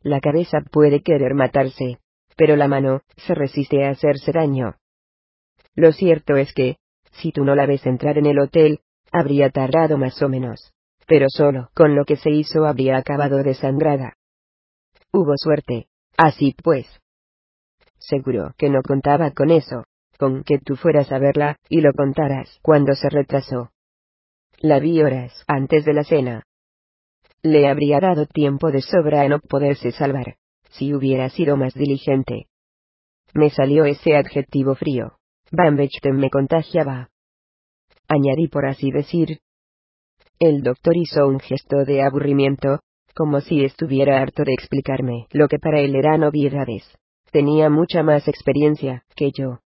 La 0.00 0.18
cabeza 0.18 0.60
puede 0.72 1.02
querer 1.02 1.34
matarse, 1.34 1.98
pero 2.38 2.56
la 2.56 2.68
mano 2.68 3.02
se 3.18 3.34
resiste 3.34 3.84
a 3.84 3.90
hacerse 3.90 4.32
daño. 4.32 4.76
Lo 5.74 5.92
cierto 5.92 6.36
es 6.36 6.54
que, 6.54 6.78
si 7.12 7.30
tú 7.30 7.44
no 7.44 7.54
la 7.54 7.66
ves 7.66 7.84
entrar 7.84 8.16
en 8.16 8.24
el 8.24 8.38
hotel, 8.38 8.80
habría 9.12 9.50
tardado 9.50 9.98
más 9.98 10.22
o 10.22 10.30
menos, 10.30 10.72
pero 11.06 11.26
solo 11.28 11.68
con 11.74 11.94
lo 11.94 12.06
que 12.06 12.16
se 12.16 12.30
hizo 12.30 12.64
habría 12.64 12.96
acabado 12.96 13.42
desangrada. 13.42 14.14
Hubo 15.12 15.34
suerte, 15.36 15.88
así 16.16 16.54
pues. 16.62 16.86
Seguro 17.98 18.54
que 18.56 18.70
no 18.70 18.80
contaba 18.82 19.32
con 19.32 19.50
eso 19.50 19.84
con 20.18 20.44
que 20.44 20.58
tú 20.58 20.76
fueras 20.76 21.12
a 21.12 21.18
verla 21.18 21.58
y 21.68 21.82
lo 21.82 21.92
contaras 21.92 22.58
cuando 22.62 22.94
se 22.94 23.08
retrasó. 23.10 23.70
La 24.58 24.80
vi 24.80 25.00
horas 25.02 25.44
antes 25.46 25.84
de 25.84 25.92
la 25.92 26.02
cena. 26.02 26.42
Le 27.42 27.68
habría 27.68 28.00
dado 28.00 28.26
tiempo 28.26 28.70
de 28.70 28.82
sobra 28.82 29.22
a 29.22 29.28
no 29.28 29.38
poderse 29.38 29.92
salvar, 29.92 30.36
si 30.70 30.92
hubiera 30.94 31.28
sido 31.28 31.56
más 31.56 31.74
diligente. 31.74 32.46
Me 33.34 33.50
salió 33.50 33.84
ese 33.84 34.16
adjetivo 34.16 34.74
frío. 34.74 35.18
Bambechten 35.52 36.16
me 36.16 36.30
contagiaba. 36.30 37.10
Añadí 38.08 38.48
por 38.48 38.66
así 38.66 38.90
decir. 38.90 39.38
El 40.40 40.62
doctor 40.62 40.96
hizo 40.96 41.26
un 41.26 41.40
gesto 41.40 41.84
de 41.84 42.02
aburrimiento, 42.02 42.80
como 43.14 43.40
si 43.40 43.64
estuviera 43.64 44.20
harto 44.20 44.44
de 44.44 44.52
explicarme 44.52 45.26
lo 45.30 45.48
que 45.48 45.58
para 45.58 45.80
él 45.80 45.94
eran 45.94 46.22
obviedades. 46.24 46.84
Tenía 47.30 47.68
mucha 47.68 48.02
más 48.02 48.28
experiencia 48.28 49.04
que 49.14 49.30
yo. 49.32 49.60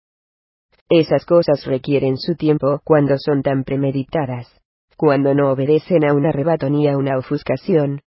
Esas 0.89 1.25
cosas 1.25 1.65
requieren 1.65 2.17
su 2.17 2.35
tiempo 2.35 2.81
cuando 2.83 3.15
son 3.17 3.43
tan 3.43 3.63
premeditadas, 3.63 4.58
cuando 4.99 5.33
no 5.33 5.49
obedecen 5.49 6.03
a 6.03 6.13
un 6.13 6.25
arrebato 6.25 6.69
ni 6.69 6.89
a 6.89 6.97
una 6.97 7.17
ofuscación. 7.17 8.01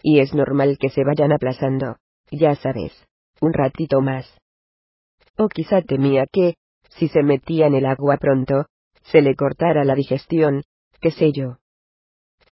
Y 0.00 0.20
es 0.20 0.32
normal 0.32 0.78
que 0.78 0.90
se 0.90 1.02
vayan 1.02 1.32
aplazando, 1.32 1.96
ya 2.30 2.54
sabes, 2.54 2.92
un 3.40 3.52
ratito 3.52 4.00
más. 4.00 4.32
O 5.36 5.48
quizá 5.48 5.82
temía 5.82 6.24
que, 6.30 6.54
si 6.90 7.08
se 7.08 7.24
metía 7.24 7.66
en 7.66 7.74
el 7.74 7.84
agua 7.84 8.18
pronto, 8.18 8.66
se 9.10 9.22
le 9.22 9.34
cortara 9.34 9.82
la 9.82 9.96
digestión, 9.96 10.62
qué 11.00 11.10
sé 11.10 11.32
yo. 11.32 11.56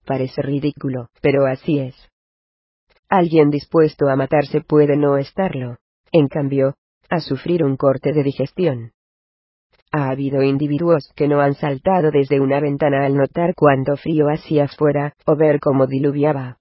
Parece 0.07 0.41
ridículo, 0.41 1.09
pero 1.21 1.45
así 1.45 1.79
es. 1.79 1.95
Alguien 3.11 3.51
dispuesto 3.51 4.09
a 4.09 4.17
matarse 4.17 4.63
puede 4.63 4.97
no 4.97 5.19
estarlo, 5.19 5.77
en 6.13 6.29
cambio, 6.29 6.77
a 7.11 7.21
sufrir 7.21 7.63
un 7.63 7.77
corte 7.77 8.15
de 8.15 8.23
digestión. 8.23 8.93
Ha 9.95 10.09
habido 10.09 10.43
individuos 10.43 11.13
que 11.15 11.29
no 11.29 11.41
han 11.41 11.55
saltado 11.55 12.11
desde 12.11 12.41
una 12.41 12.61
ventana 12.61 13.05
al 13.05 13.15
notar 13.15 13.55
cuánto 13.55 13.97
frío 13.97 14.29
hacía 14.31 14.67
fuera, 14.67 15.13
o 15.27 15.37
ver 15.37 15.61
cómo 15.61 15.87
diluviaba. 15.87 16.57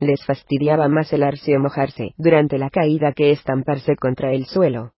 Les 0.00 0.24
fastidiaba 0.26 0.88
más 0.88 1.12
helarse 1.12 1.56
o 1.56 1.60
mojarse 1.60 2.12
durante 2.16 2.58
la 2.58 2.70
caída 2.70 3.12
que 3.12 3.30
estamparse 3.30 3.94
contra 3.94 4.32
el 4.32 4.46
suelo. 4.46 4.94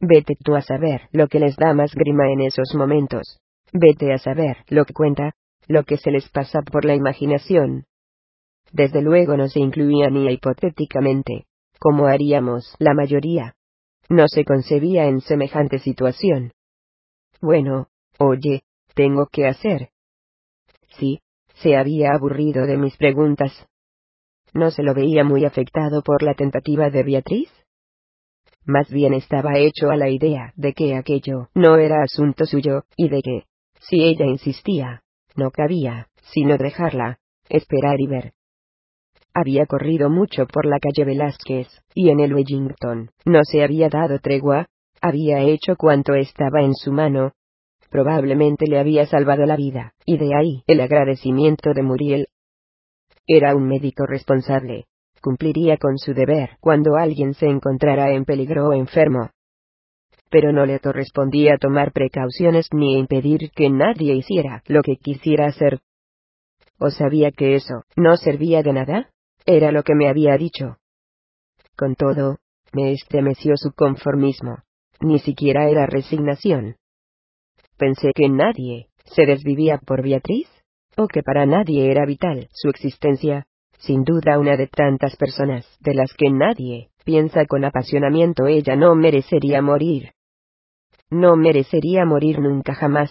Vete 0.00 0.34
tú 0.42 0.56
a 0.56 0.62
saber 0.62 1.02
lo 1.12 1.28
que 1.28 1.38
les 1.38 1.54
da 1.54 1.74
más 1.74 1.94
grima 1.94 2.28
en 2.32 2.40
esos 2.40 2.74
momentos. 2.74 3.38
Vete 3.72 4.12
a 4.12 4.18
saber 4.18 4.56
lo 4.68 4.84
que 4.84 4.92
cuenta, 4.92 5.34
lo 5.68 5.84
que 5.84 5.96
se 5.96 6.10
les 6.10 6.28
pasa 6.28 6.60
por 6.62 6.84
la 6.84 6.96
imaginación. 6.96 7.84
Desde 8.72 9.00
luego 9.00 9.36
no 9.36 9.46
se 9.46 9.60
incluía 9.60 10.10
ni 10.10 10.28
hipotéticamente, 10.32 11.44
como 11.78 12.06
haríamos 12.06 12.74
la 12.80 12.94
mayoría. 12.94 13.54
No 14.12 14.28
se 14.28 14.44
concebía 14.44 15.06
en 15.06 15.22
semejante 15.22 15.78
situación. 15.78 16.52
Bueno, 17.40 17.88
oye, 18.18 18.60
tengo 18.94 19.26
que 19.32 19.46
hacer. 19.46 19.88
Sí, 20.98 21.22
se 21.54 21.78
había 21.78 22.10
aburrido 22.12 22.66
de 22.66 22.76
mis 22.76 22.94
preguntas. 22.98 23.66
¿No 24.52 24.70
se 24.70 24.82
lo 24.82 24.92
veía 24.92 25.24
muy 25.24 25.46
afectado 25.46 26.02
por 26.02 26.22
la 26.22 26.34
tentativa 26.34 26.90
de 26.90 27.02
Beatriz? 27.04 27.48
Más 28.66 28.90
bien 28.90 29.14
estaba 29.14 29.56
hecho 29.56 29.88
a 29.88 29.96
la 29.96 30.10
idea 30.10 30.52
de 30.56 30.74
que 30.74 30.94
aquello 30.94 31.48
no 31.54 31.78
era 31.78 32.02
asunto 32.02 32.44
suyo, 32.44 32.84
y 32.98 33.08
de 33.08 33.22
que, 33.22 33.44
si 33.80 34.04
ella 34.04 34.26
insistía, 34.26 35.04
no 35.36 35.50
cabía, 35.50 36.08
sino 36.34 36.58
dejarla, 36.58 37.18
esperar 37.48 37.98
y 37.98 38.08
ver. 38.08 38.34
Había 39.34 39.64
corrido 39.64 40.10
mucho 40.10 40.46
por 40.46 40.66
la 40.66 40.78
calle 40.78 41.06
Velázquez, 41.06 41.66
y 41.94 42.10
en 42.10 42.20
el 42.20 42.34
Wellington, 42.34 43.10
no 43.24 43.40
se 43.44 43.64
había 43.64 43.88
dado 43.88 44.18
tregua, 44.18 44.66
había 45.00 45.40
hecho 45.40 45.76
cuanto 45.76 46.14
estaba 46.14 46.62
en 46.62 46.74
su 46.74 46.92
mano. 46.92 47.32
Probablemente 47.90 48.66
le 48.68 48.78
había 48.78 49.06
salvado 49.06 49.46
la 49.46 49.56
vida, 49.56 49.94
y 50.04 50.18
de 50.18 50.34
ahí 50.36 50.62
el 50.66 50.80
agradecimiento 50.80 51.72
de 51.72 51.82
Muriel. 51.82 52.26
Era 53.26 53.56
un 53.56 53.66
médico 53.66 54.04
responsable, 54.04 54.84
cumpliría 55.22 55.78
con 55.78 55.96
su 55.96 56.12
deber 56.12 56.58
cuando 56.60 56.96
alguien 56.96 57.32
se 57.32 57.46
encontrara 57.46 58.12
en 58.12 58.26
peligro 58.26 58.68
o 58.68 58.72
enfermo. 58.74 59.30
Pero 60.28 60.52
no 60.52 60.66
le 60.66 60.78
correspondía 60.78 61.56
tomar 61.56 61.92
precauciones 61.92 62.68
ni 62.72 62.98
impedir 62.98 63.50
que 63.54 63.70
nadie 63.70 64.14
hiciera 64.14 64.62
lo 64.66 64.82
que 64.82 64.96
quisiera 64.96 65.46
hacer. 65.46 65.80
¿O 66.78 66.90
sabía 66.90 67.30
que 67.30 67.54
eso 67.54 67.84
no 67.96 68.16
servía 68.16 68.62
de 68.62 68.72
nada? 68.72 69.08
Era 69.46 69.72
lo 69.72 69.82
que 69.82 69.94
me 69.94 70.08
había 70.08 70.36
dicho. 70.36 70.76
Con 71.76 71.94
todo, 71.94 72.38
me 72.72 72.92
estremeció 72.92 73.56
su 73.56 73.72
conformismo. 73.72 74.58
Ni 75.00 75.18
siquiera 75.18 75.68
era 75.68 75.86
resignación. 75.86 76.76
Pensé 77.76 78.12
que 78.14 78.28
nadie 78.28 78.88
se 79.04 79.26
desvivía 79.26 79.78
por 79.78 80.02
Beatriz, 80.02 80.48
o 80.96 81.08
que 81.08 81.22
para 81.22 81.46
nadie 81.46 81.90
era 81.90 82.06
vital 82.06 82.48
su 82.52 82.68
existencia, 82.68 83.46
sin 83.78 84.04
duda 84.04 84.38
una 84.38 84.56
de 84.56 84.68
tantas 84.68 85.16
personas 85.16 85.66
de 85.80 85.94
las 85.94 86.12
que 86.14 86.30
nadie 86.30 86.90
piensa 87.04 87.46
con 87.46 87.64
apasionamiento 87.64 88.46
ella 88.46 88.76
no 88.76 88.94
merecería 88.94 89.60
morir. 89.60 90.12
No 91.10 91.36
merecería 91.36 92.04
morir 92.04 92.38
nunca 92.38 92.74
jamás. 92.74 93.10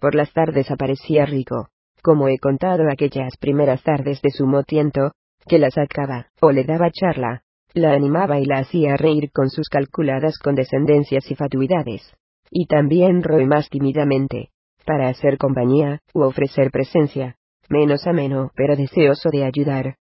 Por 0.00 0.14
las 0.14 0.32
tardes 0.32 0.70
aparecía 0.70 1.26
rico, 1.26 1.68
como 2.02 2.28
he 2.28 2.38
contado 2.38 2.84
aquellas 2.90 3.36
primeras 3.38 3.82
tardes 3.82 4.22
de 4.22 4.30
su 4.30 4.46
motiento, 4.46 5.12
que 5.46 5.58
la 5.58 5.70
sacaba, 5.70 6.28
o 6.40 6.50
le 6.52 6.64
daba 6.64 6.90
charla, 6.90 7.42
la 7.74 7.92
animaba 7.92 8.38
y 8.38 8.44
la 8.44 8.58
hacía 8.58 8.96
reír 8.96 9.30
con 9.32 9.50
sus 9.50 9.68
calculadas 9.68 10.38
condescendencias 10.38 11.30
y 11.30 11.34
fatuidades. 11.34 12.14
Y 12.50 12.66
también 12.66 13.22
roe 13.22 13.46
más 13.46 13.68
tímidamente, 13.68 14.50
para 14.84 15.08
hacer 15.08 15.38
compañía, 15.38 16.00
u 16.12 16.22
ofrecer 16.22 16.70
presencia, 16.70 17.36
menos 17.68 18.06
ameno, 18.06 18.52
pero 18.54 18.76
deseoso 18.76 19.30
de 19.30 19.44
ayudar. 19.44 19.96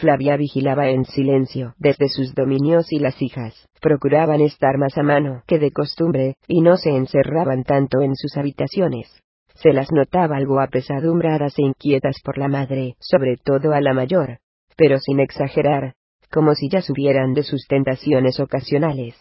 Flavia 0.00 0.36
vigilaba 0.36 0.88
en 0.90 1.06
silencio 1.06 1.74
desde 1.78 2.08
sus 2.08 2.34
dominios 2.34 2.92
y 2.92 2.98
las 2.98 3.22
hijas. 3.22 3.66
Procuraban 3.80 4.42
estar 4.42 4.76
más 4.76 4.98
a 4.98 5.02
mano 5.02 5.42
que 5.46 5.58
de 5.58 5.70
costumbre, 5.70 6.34
y 6.46 6.60
no 6.60 6.76
se 6.76 6.90
encerraban 6.90 7.64
tanto 7.64 8.02
en 8.02 8.14
sus 8.14 8.36
habitaciones 8.36 9.22
se 9.60 9.72
las 9.72 9.90
notaba 9.90 10.36
algo 10.36 10.60
apesadumbradas 10.60 11.58
e 11.58 11.62
inquietas 11.62 12.20
por 12.22 12.38
la 12.38 12.48
madre, 12.48 12.94
sobre 13.00 13.36
todo 13.36 13.72
a 13.72 13.80
la 13.80 13.92
mayor, 13.92 14.38
pero 14.76 14.98
sin 15.00 15.18
exagerar, 15.18 15.94
como 16.30 16.54
si 16.54 16.68
ya 16.68 16.80
subieran 16.80 17.34
de 17.34 17.42
sus 17.42 17.66
tentaciones 17.66 18.38
ocasionales, 18.38 19.16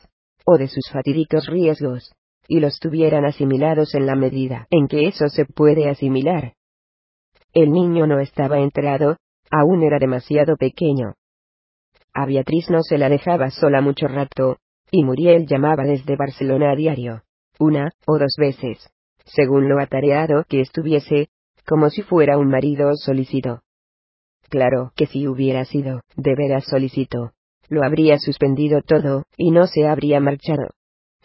o 0.45 0.57
de 0.57 0.67
sus 0.67 0.89
fatídicos 0.91 1.47
riesgos, 1.47 2.13
y 2.47 2.59
los 2.59 2.79
tuvieran 2.79 3.25
asimilados 3.25 3.95
en 3.95 4.05
la 4.05 4.15
medida 4.15 4.67
en 4.69 4.87
que 4.87 5.07
eso 5.07 5.27
se 5.27 5.45
puede 5.45 5.89
asimilar. 5.89 6.53
El 7.53 7.71
niño 7.71 8.05
no 8.05 8.19
estaba 8.19 8.59
enterado, 8.59 9.17
aún 9.49 9.81
era 9.81 9.97
demasiado 9.97 10.55
pequeño. 10.55 11.15
A 12.13 12.25
Beatriz 12.25 12.69
no 12.69 12.83
se 12.83 12.99
la 12.99 13.09
dejaba 13.09 13.49
sola 13.49 13.81
mucho 13.81 14.07
rato, 14.07 14.57
y 14.91 15.03
Muriel 15.03 15.47
llamaba 15.47 15.83
desde 15.83 16.15
Barcelona 16.15 16.71
a 16.71 16.75
diario, 16.75 17.23
una 17.59 17.89
o 18.05 18.19
dos 18.19 18.35
veces, 18.37 18.87
según 19.27 19.69
lo 19.69 19.79
atareado 19.79 20.45
que 20.47 20.61
estuviese, 20.61 21.29
como 21.65 21.89
si 21.89 22.01
fuera 22.01 22.37
un 22.37 22.49
marido 22.49 22.95
solicito. 22.95 23.61
Claro 24.49 24.91
que 24.95 25.05
si 25.05 25.27
hubiera 25.27 25.65
sido, 25.65 26.01
de 26.15 26.35
veras 26.35 26.65
solicito, 26.65 27.33
lo 27.69 27.83
habría 27.83 28.17
suspendido 28.17 28.81
todo, 28.81 29.25
y 29.35 29.51
no 29.51 29.67
se 29.67 29.87
habría 29.87 30.19
marchado. 30.19 30.69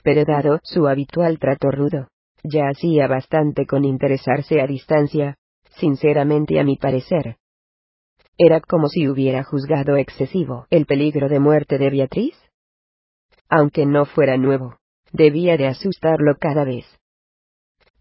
Pero 0.03 0.25
dado 0.25 0.59
su 0.65 0.89
habitual 0.89 1.39
trato 1.39 1.71
rudo, 1.71 2.09
ya 2.43 2.65
hacía 2.69 3.07
bastante 3.07 3.67
con 3.67 3.85
interesarse 3.85 4.61
a 4.61 4.67
distancia, 4.67 5.37
sinceramente 5.77 6.59
a 6.59 6.65
mi 6.65 6.77
parecer. 6.77 7.37
Era 8.37 8.61
como 8.61 8.89
si 8.89 9.09
hubiera 9.09 9.45
juzgado 9.45 9.97
excesivo 9.97 10.67
el 10.71 10.87
peligro 10.87 11.29
de 11.29 11.39
muerte 11.39 11.79
de 11.79 11.91
Beatriz. 11.91 12.35
Aunque 13.49 13.87
no 13.87 14.07
fuera 14.07 14.37
nuevo, 14.37 14.79
debía 15.13 15.57
de 15.57 15.69
asustarlo 15.69 16.37
cada 16.41 16.65
vez. 16.65 16.87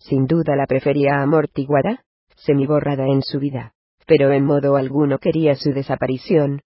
Sin 0.01 0.25
duda 0.25 0.55
la 0.55 0.65
prefería 0.65 1.21
amortiguada, 1.21 2.03
semiborrada 2.35 3.05
en 3.05 3.21
su 3.21 3.39
vida, 3.39 3.73
pero 4.07 4.31
en 4.31 4.43
modo 4.43 4.75
alguno 4.75 5.19
quería 5.19 5.55
su 5.55 5.73
desaparición. 5.73 6.61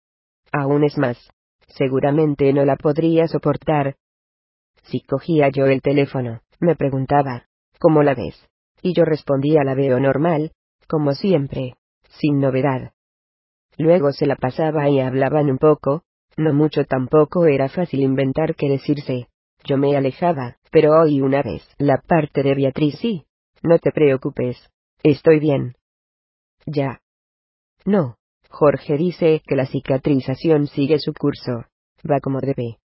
Aún 0.53 0.85
es 0.85 0.97
más, 0.97 1.17
seguramente 1.67 2.53
no 2.53 2.63
la 2.63 2.77
podría 2.77 3.27
soportar. 3.27 3.97
Si 4.83 5.01
cogía 5.01 5.49
yo 5.49 5.65
el 5.65 5.81
teléfono, 5.81 6.41
me 6.59 6.75
preguntaba, 6.75 7.47
¿cómo 7.77 8.03
la 8.03 8.15
ves? 8.15 8.47
Y 8.81 8.93
yo 8.93 9.03
respondía 9.03 9.63
la 9.65 9.75
veo 9.75 9.99
normal, 9.99 10.53
como 10.87 11.11
siempre, 11.13 11.75
sin 12.19 12.39
novedad. 12.39 12.93
Luego 13.77 14.13
se 14.13 14.27
la 14.27 14.37
pasaba 14.37 14.89
y 14.89 15.01
hablaban 15.01 15.49
un 15.49 15.57
poco, 15.57 16.03
no 16.37 16.53
mucho 16.53 16.85
tampoco 16.85 17.47
era 17.47 17.67
fácil 17.67 17.99
inventar 17.99 18.55
qué 18.55 18.69
decirse. 18.69 19.27
Yo 19.65 19.77
me 19.77 19.97
alejaba, 19.97 20.57
pero 20.75 20.91
hoy 20.91 21.22
una 21.22 21.41
vez, 21.41 21.65
la 21.77 22.01
parte 22.06 22.43
de 22.43 22.53
Beatriz 22.53 22.99
sí. 22.99 23.25
No 23.63 23.79
te 23.79 23.93
preocupes. 23.93 24.58
Estoy 25.03 25.40
bien. 25.40 25.77
Ya. 26.65 26.99
No. 27.85 28.17
Jorge 28.49 28.97
dice 28.97 29.41
que 29.47 29.56
la 29.56 29.67
cicatrización 29.67 30.67
sigue 30.67 30.99
su 30.99 31.13
curso. 31.13 31.63
Va 32.03 32.19
como 32.19 32.41
debe. 32.41 32.79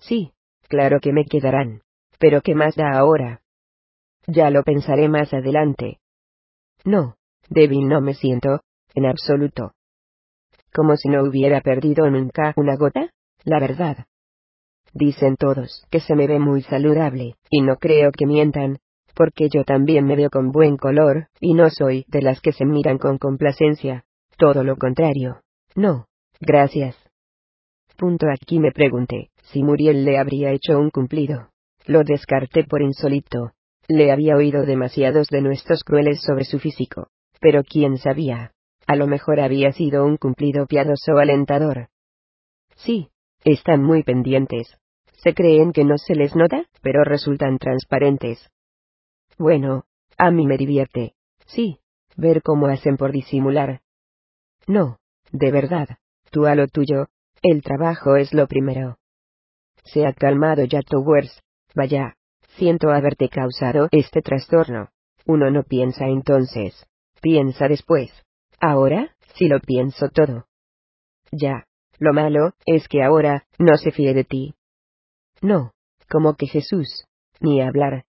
Sí. 0.00 0.34
Claro 0.68 1.00
que 1.00 1.14
me 1.14 1.24
quedarán. 1.24 1.80
Pero 2.18 2.42
¿qué 2.42 2.54
más 2.54 2.76
da 2.76 2.98
ahora? 2.98 3.40
Ya 4.26 4.50
lo 4.50 4.62
pensaré 4.62 5.08
más 5.08 5.32
adelante. 5.32 6.00
No. 6.84 7.16
Débil 7.48 7.88
no 7.88 8.02
me 8.02 8.12
siento, 8.12 8.60
en 8.94 9.06
absoluto. 9.06 9.72
Como 10.74 10.94
si 10.96 11.08
no 11.08 11.22
hubiera 11.22 11.62
perdido 11.62 12.10
nunca 12.10 12.52
una 12.56 12.76
gota, 12.76 13.14
la 13.44 13.60
verdad. 13.60 14.04
Dicen 14.92 15.36
todos 15.36 15.86
que 15.90 16.00
se 16.00 16.14
me 16.14 16.26
ve 16.26 16.38
muy 16.38 16.62
saludable, 16.62 17.34
y 17.50 17.60
no 17.62 17.76
creo 17.76 18.10
que 18.12 18.26
mientan, 18.26 18.78
porque 19.14 19.48
yo 19.52 19.64
también 19.64 20.04
me 20.04 20.16
veo 20.16 20.30
con 20.30 20.50
buen 20.50 20.76
color, 20.76 21.28
y 21.40 21.54
no 21.54 21.70
soy 21.70 22.04
de 22.08 22.22
las 22.22 22.40
que 22.40 22.52
se 22.52 22.64
miran 22.64 22.98
con 22.98 23.18
complacencia. 23.18 24.04
Todo 24.36 24.62
lo 24.62 24.76
contrario. 24.76 25.40
No. 25.74 26.06
Gracias. 26.40 26.96
Punto 27.96 28.26
aquí 28.30 28.60
me 28.60 28.70
pregunté, 28.70 29.30
si 29.50 29.64
Muriel 29.64 30.04
le 30.04 30.18
habría 30.18 30.52
hecho 30.52 30.78
un 30.78 30.90
cumplido. 30.90 31.48
Lo 31.84 32.04
descarté 32.04 32.62
por 32.62 32.80
insólito. 32.80 33.52
Le 33.88 34.12
había 34.12 34.36
oído 34.36 34.64
demasiados 34.64 35.26
de 35.28 35.40
nuestros 35.40 35.82
crueles 35.82 36.20
sobre 36.22 36.44
su 36.44 36.60
físico. 36.60 37.08
Pero 37.40 37.64
quién 37.64 37.96
sabía. 37.96 38.52
A 38.86 38.94
lo 38.94 39.06
mejor 39.06 39.40
había 39.40 39.72
sido 39.72 40.04
un 40.04 40.16
cumplido 40.16 40.66
piadoso 40.66 41.18
alentador. 41.18 41.88
Sí, 42.76 43.08
están 43.44 43.82
muy 43.82 44.02
pendientes. 44.02 44.76
Se 45.22 45.34
creen 45.34 45.72
que 45.72 45.84
no 45.84 45.98
se 45.98 46.14
les 46.14 46.36
nota, 46.36 46.64
pero 46.82 47.04
resultan 47.04 47.58
transparentes. 47.58 48.50
Bueno, 49.36 49.84
a 50.16 50.30
mí 50.30 50.46
me 50.46 50.56
divierte. 50.56 51.14
Sí, 51.46 51.80
ver 52.16 52.42
cómo 52.42 52.66
hacen 52.66 52.96
por 52.96 53.12
disimular. 53.12 53.80
No, 54.66 54.98
de 55.32 55.50
verdad, 55.50 55.88
tú 56.30 56.46
a 56.46 56.54
lo 56.54 56.68
tuyo, 56.68 57.06
el 57.42 57.62
trabajo 57.62 58.16
es 58.16 58.34
lo 58.34 58.46
primero. 58.46 58.98
Se 59.84 60.06
ha 60.06 60.12
calmado 60.12 60.64
ya 60.64 60.82
Towers. 60.82 61.42
Vaya, 61.74 62.16
siento 62.56 62.90
haberte 62.90 63.28
causado 63.28 63.88
este 63.92 64.22
trastorno. 64.22 64.90
Uno 65.26 65.50
no 65.50 65.62
piensa 65.62 66.06
entonces, 66.06 66.86
piensa 67.20 67.68
después. 67.68 68.10
Ahora, 68.60 69.14
sí 69.34 69.46
lo 69.46 69.60
pienso 69.60 70.08
todo. 70.08 70.46
Ya, 71.30 71.67
lo 71.98 72.12
malo 72.12 72.52
es 72.66 72.88
que 72.88 73.02
ahora 73.02 73.44
no 73.58 73.76
se 73.76 73.90
fíe 73.90 74.14
de 74.14 74.24
ti. 74.24 74.54
No, 75.40 75.72
como 76.08 76.34
que 76.34 76.46
Jesús, 76.46 77.04
ni 77.40 77.60
hablar. 77.60 78.04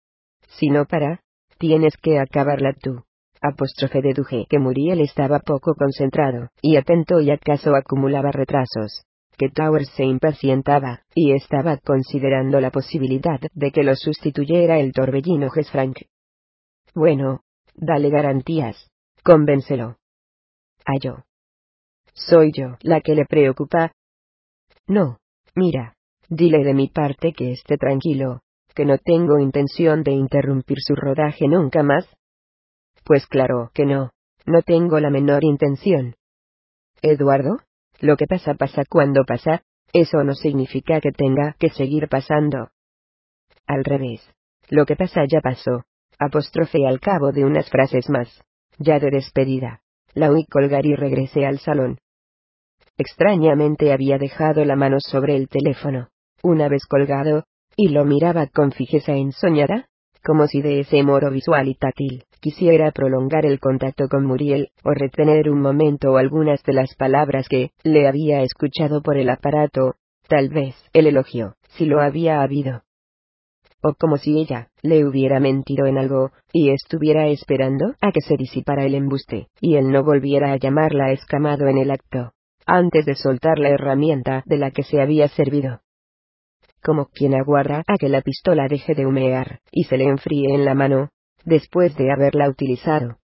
Si 0.49 0.69
no 0.69 0.85
para, 0.87 1.21
tienes 1.58 1.94
que 2.01 2.19
acabarla 2.19 2.74
tú. 2.74 3.03
Apóstrofe 3.40 4.03
deduje 4.03 4.47
que 4.49 4.58
Muriel 4.58 5.01
estaba 5.01 5.38
poco 5.40 5.74
concentrado, 5.74 6.49
y 6.60 6.76
atento 6.76 7.21
y 7.21 7.31
acaso 7.31 7.74
acumulaba 7.76 8.33
retrasos. 8.33 9.04
Que 9.37 9.51
Towers 9.51 9.90
se 9.90 10.04
impacientaba, 10.04 11.03
y 11.15 11.33
estaba 11.33 11.76
considerando 11.76 12.60
la 12.60 12.72
posibilidad 12.72 13.40
de 13.54 13.71
que 13.71 13.85
lo 13.85 13.94
sustituyera 13.94 14.81
el 14.81 14.92
torbellino 14.92 15.49
Frank. 15.71 15.99
Bueno, 16.94 17.42
dale 17.76 18.10
garantías. 18.10 18.90
Convéncelo. 19.22 19.99
Yo. 21.01 21.28
Soy 22.27 22.51
yo 22.53 22.77
la 22.83 23.01
que 23.01 23.15
le 23.15 23.25
preocupa. 23.25 23.93
No, 24.87 25.19
mira, 25.55 25.95
dile 26.29 26.65
de 26.65 26.75
mi 26.75 26.89
parte 26.89 27.33
que 27.33 27.53
esté 27.53 27.79
tranquilo, 27.79 28.41
que 28.75 28.85
no 28.85 28.99
tengo 28.99 29.39
intención 29.39 30.03
de 30.03 30.13
interrumpir 30.13 30.79
su 30.81 30.95
rodaje 30.95 31.47
nunca 31.49 31.83
más, 31.83 32.09
pues 33.05 33.27
claro 33.27 33.71
que 33.73 33.87
no, 33.87 34.11
no 34.45 34.63
tengo 34.63 35.01
la 35.01 35.11
menor 35.11 35.45
intención. 35.45 36.15
Eduardo, 37.01 37.61
lo 38.01 38.17
que 38.17 38.27
pasa 38.27 38.55
pasa 38.55 38.83
cuando 38.89 39.25
pasa, 39.25 39.63
eso 39.93 40.23
no 40.25 40.35
significa 40.35 41.01
que 41.01 41.13
tenga 41.13 41.55
que 41.59 41.71
seguir 41.71 42.09
pasando. 42.09 42.69
Al 43.67 43.85
revés, 43.85 44.21
lo 44.69 44.85
que 44.85 44.97
pasa 44.97 45.23
ya 45.27 45.41
pasó, 45.41 45.85
apostrofe 46.19 46.87
al 46.87 47.01
cabo 47.01 47.33
de 47.33 47.45
unas 47.45 47.71
frases 47.71 48.11
más, 48.11 48.43
ya 48.79 48.99
de 48.99 49.11
despedida. 49.11 49.81
La 50.15 50.31
oí 50.31 50.45
colgar 50.47 50.85
y 50.85 50.95
regresé 50.95 51.47
al 51.47 51.59
salón. 51.59 51.99
Extrañamente 52.99 53.93
había 53.93 54.19
dejado 54.19 54.65
la 54.65 54.75
mano 54.75 54.97
sobre 54.99 55.37
el 55.37 55.49
teléfono, 55.49 56.09
una 56.43 56.69
vez 56.69 56.85
colgado, 56.85 57.45
y 57.77 57.91
lo 57.91 58.05
miraba 58.05 58.49
con 58.49 58.73
fijeza 58.73 59.13
ensoñada, 59.13 59.87
como 60.25 60.49
si 60.49 60.63
de 60.63 60.81
ese 60.81 61.05
moro 61.05 61.31
visual 61.31 61.69
y 61.69 61.77
táctil 61.77 62.25
quisiera 62.41 62.91
prolongar 62.91 63.47
el 63.47 63.61
contacto 63.61 64.09
con 64.09 64.27
Muriel, 64.27 64.71
o 64.83 64.91
retener 64.91 65.49
un 65.49 65.61
momento 65.61 66.17
algunas 66.17 66.63
de 66.65 66.73
las 66.73 66.95
palabras 66.97 67.49
que 67.49 67.71
le 67.85 68.09
había 68.09 68.43
escuchado 68.43 69.01
por 69.01 69.17
el 69.17 69.31
aparato, 69.31 69.95
tal 70.27 70.49
vez 70.49 70.75
el 70.93 71.07
elogio, 71.07 71.55
si 71.69 71.85
lo 71.85 72.01
había 72.01 72.43
habido. 72.43 72.83
O 73.81 73.95
como 73.95 74.17
si 74.17 74.41
ella 74.41 74.71
le 74.83 75.05
hubiera 75.05 75.39
mentido 75.39 75.87
en 75.87 75.99
algo, 75.99 76.33
y 76.53 76.71
estuviera 76.71 77.29
esperando 77.29 77.95
a 78.01 78.11
que 78.11 78.21
se 78.21 78.37
disipara 78.37 78.85
el 78.85 78.97
embuste, 78.97 79.49
y 79.61 79.77
él 79.77 79.93
no 79.93 80.03
volviera 80.03 80.53
a 80.53 80.57
llamarla 80.57 81.13
escamado 81.13 81.69
en 81.69 81.79
el 81.79 81.93
acto, 81.93 82.33
antes 82.69 83.05
de 83.07 83.17
soltar 83.17 83.59
la 83.59 83.71
herramienta 83.71 84.43
de 84.47 84.59
la 84.59 84.71
que 84.71 84.85
se 84.85 85.01
había 85.01 85.29
servido 85.29 85.81
como 86.83 87.07
quien 87.07 87.35
aguarda 87.35 87.83
a 87.87 87.97
que 87.99 88.09
la 88.09 88.23
pistola 88.23 88.67
deje 88.69 88.95
de 88.95 89.07
humear, 89.07 89.61
y 89.71 89.85
se 89.85 89.97
le 89.97 90.05
enfríe 90.05 90.55
en 90.55 90.65
la 90.65 90.75
mano, 90.75 91.11
después 91.45 91.97
de 91.97 92.11
haberla 92.13 92.49
utilizado. 92.49 93.19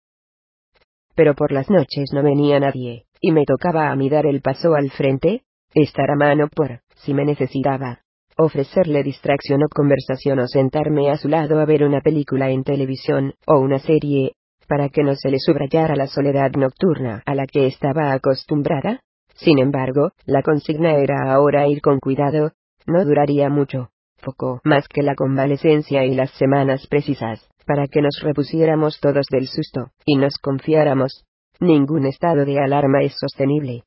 Pero 1.15 1.35
por 1.35 1.53
las 1.53 1.69
noches 1.69 2.11
no 2.13 2.23
venía 2.23 2.59
nadie, 2.61 3.05
y 3.21 3.33
me 3.33 3.45
tocaba 3.45 3.91
a 3.91 3.97
mí 3.97 4.09
dar 4.09 4.27
el 4.27 4.41
paso 4.41 4.75
al 4.75 4.91
frente, 4.91 5.43
estar 5.75 6.11
a 6.11 6.17
mano 6.17 6.49
por, 6.49 6.81
si 6.97 7.15
me 7.15 7.25
necesitaba, 7.25 8.01
ofrecerle 8.37 9.03
distracción 9.03 9.63
o 9.63 9.69
conversación 9.69 10.39
o 10.39 10.49
sentarme 10.49 11.11
a 11.11 11.17
su 11.17 11.29
lado 11.29 11.61
a 11.61 11.65
ver 11.65 11.85
una 11.85 12.01
película 12.01 12.51
en 12.51 12.65
televisión, 12.65 13.35
o 13.47 13.59
una 13.59 13.79
serie, 13.79 14.33
para 14.67 14.89
que 14.89 15.03
no 15.03 15.15
se 15.15 15.31
le 15.31 15.39
subrayara 15.39 15.97
la 15.97 16.07
soledad 16.07 16.53
nocturna 16.53 17.23
a 17.27 17.35
la 17.35 17.47
que 17.47 17.67
estaba 17.67 18.13
acostumbrada. 18.13 19.01
Sin 19.35 19.59
embargo, 19.59 20.13
la 20.25 20.43
consigna 20.43 20.97
era 20.97 21.33
ahora 21.33 21.67
ir 21.69 21.81
con 21.81 21.99
cuidado, 21.99 22.53
no 22.87 23.05
duraría 23.05 23.49
mucho, 23.49 23.91
poco 24.23 24.61
más 24.65 24.89
que 24.89 25.03
la 25.03 25.15
convalecencia 25.15 26.05
y 26.05 26.15
las 26.15 26.31
semanas 26.33 26.87
precisas, 26.87 27.49
para 27.67 27.87
que 27.87 28.03
nos 28.03 28.21
repusiéramos 28.23 29.01
todos 29.01 29.27
del 29.31 29.49
susto, 29.49 29.91
y 30.05 30.17
nos 30.17 30.39
confiáramos. 30.39 31.25
Ningún 31.61 32.07
estado 32.07 32.45
de 32.45 32.59
alarma 32.59 33.03
es 33.03 33.15
sostenible. 33.19 33.85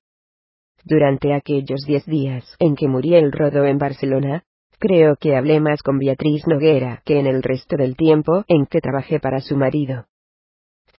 Durante 0.83 1.33
aquellos 1.33 1.81
diez 1.85 2.05
días 2.05 2.55
en 2.59 2.75
que 2.75 2.87
Muriel 2.87 3.31
rodó 3.31 3.65
en 3.65 3.77
Barcelona, 3.77 4.43
creo 4.79 5.15
que 5.15 5.35
hablé 5.35 5.59
más 5.59 5.81
con 5.81 5.97
Beatriz 5.97 6.45
Noguera 6.47 7.01
que 7.05 7.19
en 7.19 7.27
el 7.27 7.43
resto 7.43 7.75
del 7.75 7.95
tiempo 7.95 8.43
en 8.47 8.65
que 8.65 8.81
trabajé 8.81 9.19
para 9.19 9.39
su 9.39 9.57
marido. 9.57 10.05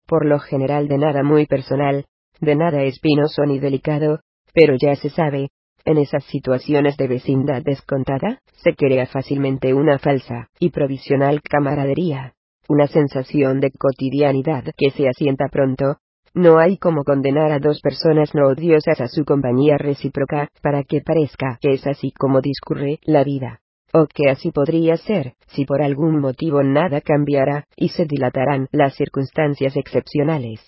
Por 0.06 0.26
lo 0.26 0.38
general 0.38 0.88
de 0.88 0.98
nada 0.98 1.22
muy 1.22 1.46
personal, 1.46 2.06
de 2.40 2.56
nada 2.56 2.82
espinoso 2.82 3.44
ni 3.46 3.58
delicado, 3.58 4.20
pero 4.56 4.74
ya 4.80 4.96
se 4.96 5.10
sabe, 5.10 5.50
en 5.84 5.98
esas 5.98 6.24
situaciones 6.24 6.96
de 6.96 7.08
vecindad 7.08 7.62
descontada, 7.62 8.40
se 8.54 8.74
crea 8.74 9.04
fácilmente 9.04 9.74
una 9.74 9.98
falsa 9.98 10.48
y 10.58 10.70
provisional 10.70 11.42
camaradería, 11.42 12.32
una 12.66 12.86
sensación 12.86 13.60
de 13.60 13.70
cotidianidad 13.70 14.64
que 14.78 14.90
se 14.92 15.08
asienta 15.10 15.48
pronto. 15.52 15.98
No 16.32 16.58
hay 16.58 16.78
como 16.78 17.04
condenar 17.04 17.52
a 17.52 17.58
dos 17.58 17.80
personas 17.82 18.34
no 18.34 18.48
odiosas 18.48 18.98
a 19.02 19.08
su 19.08 19.26
compañía 19.26 19.76
recíproca, 19.76 20.48
para 20.62 20.84
que 20.84 21.02
parezca 21.02 21.58
que 21.60 21.74
es 21.74 21.86
así 21.86 22.10
como 22.18 22.40
discurre 22.40 22.98
la 23.04 23.24
vida. 23.24 23.60
O 23.92 24.06
que 24.06 24.30
así 24.30 24.52
podría 24.52 24.96
ser, 24.96 25.34
si 25.48 25.66
por 25.66 25.82
algún 25.82 26.18
motivo 26.18 26.62
nada 26.62 27.02
cambiara, 27.02 27.66
y 27.76 27.90
se 27.90 28.06
dilatarán 28.06 28.68
las 28.72 28.96
circunstancias 28.96 29.76
excepcionales. 29.76 30.60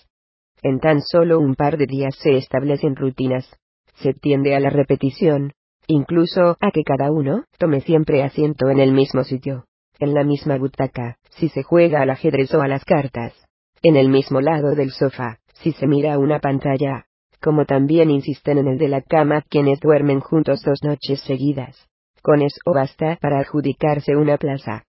En 0.61 0.79
tan 0.79 1.01
solo 1.01 1.39
un 1.39 1.55
par 1.55 1.77
de 1.77 1.87
días 1.87 2.15
se 2.21 2.37
establecen 2.37 2.95
rutinas, 2.95 3.58
se 4.01 4.13
tiende 4.13 4.55
a 4.55 4.59
la 4.59 4.69
repetición, 4.69 5.53
incluso 5.87 6.57
a 6.59 6.71
que 6.71 6.83
cada 6.83 7.11
uno 7.11 7.45
tome 7.57 7.81
siempre 7.81 8.23
asiento 8.23 8.69
en 8.69 8.79
el 8.79 8.91
mismo 8.91 9.23
sitio, 9.23 9.65
en 9.99 10.13
la 10.13 10.23
misma 10.23 10.57
butaca, 10.57 11.17
si 11.31 11.49
se 11.49 11.63
juega 11.63 12.01
al 12.01 12.09
ajedrez 12.09 12.53
o 12.53 12.61
a 12.61 12.67
las 12.67 12.85
cartas, 12.85 13.33
en 13.81 13.95
el 13.95 14.09
mismo 14.09 14.41
lado 14.41 14.75
del 14.75 14.91
sofá, 14.91 15.39
si 15.53 15.71
se 15.71 15.87
mira 15.87 16.17
una 16.17 16.39
pantalla, 16.39 17.05
como 17.41 17.65
también 17.65 18.09
insisten 18.09 18.57
en 18.57 18.67
el 18.67 18.77
de 18.77 18.89
la 18.89 19.01
cama 19.01 19.43
quienes 19.49 19.79
duermen 19.79 20.19
juntos 20.19 20.61
dos 20.63 20.83
noches 20.83 21.21
seguidas. 21.21 21.87
Con 22.21 22.41
eso 22.41 22.59
basta 22.65 23.17
para 23.21 23.39
adjudicarse 23.39 24.15
una 24.15 24.37
plaza. 24.37 24.83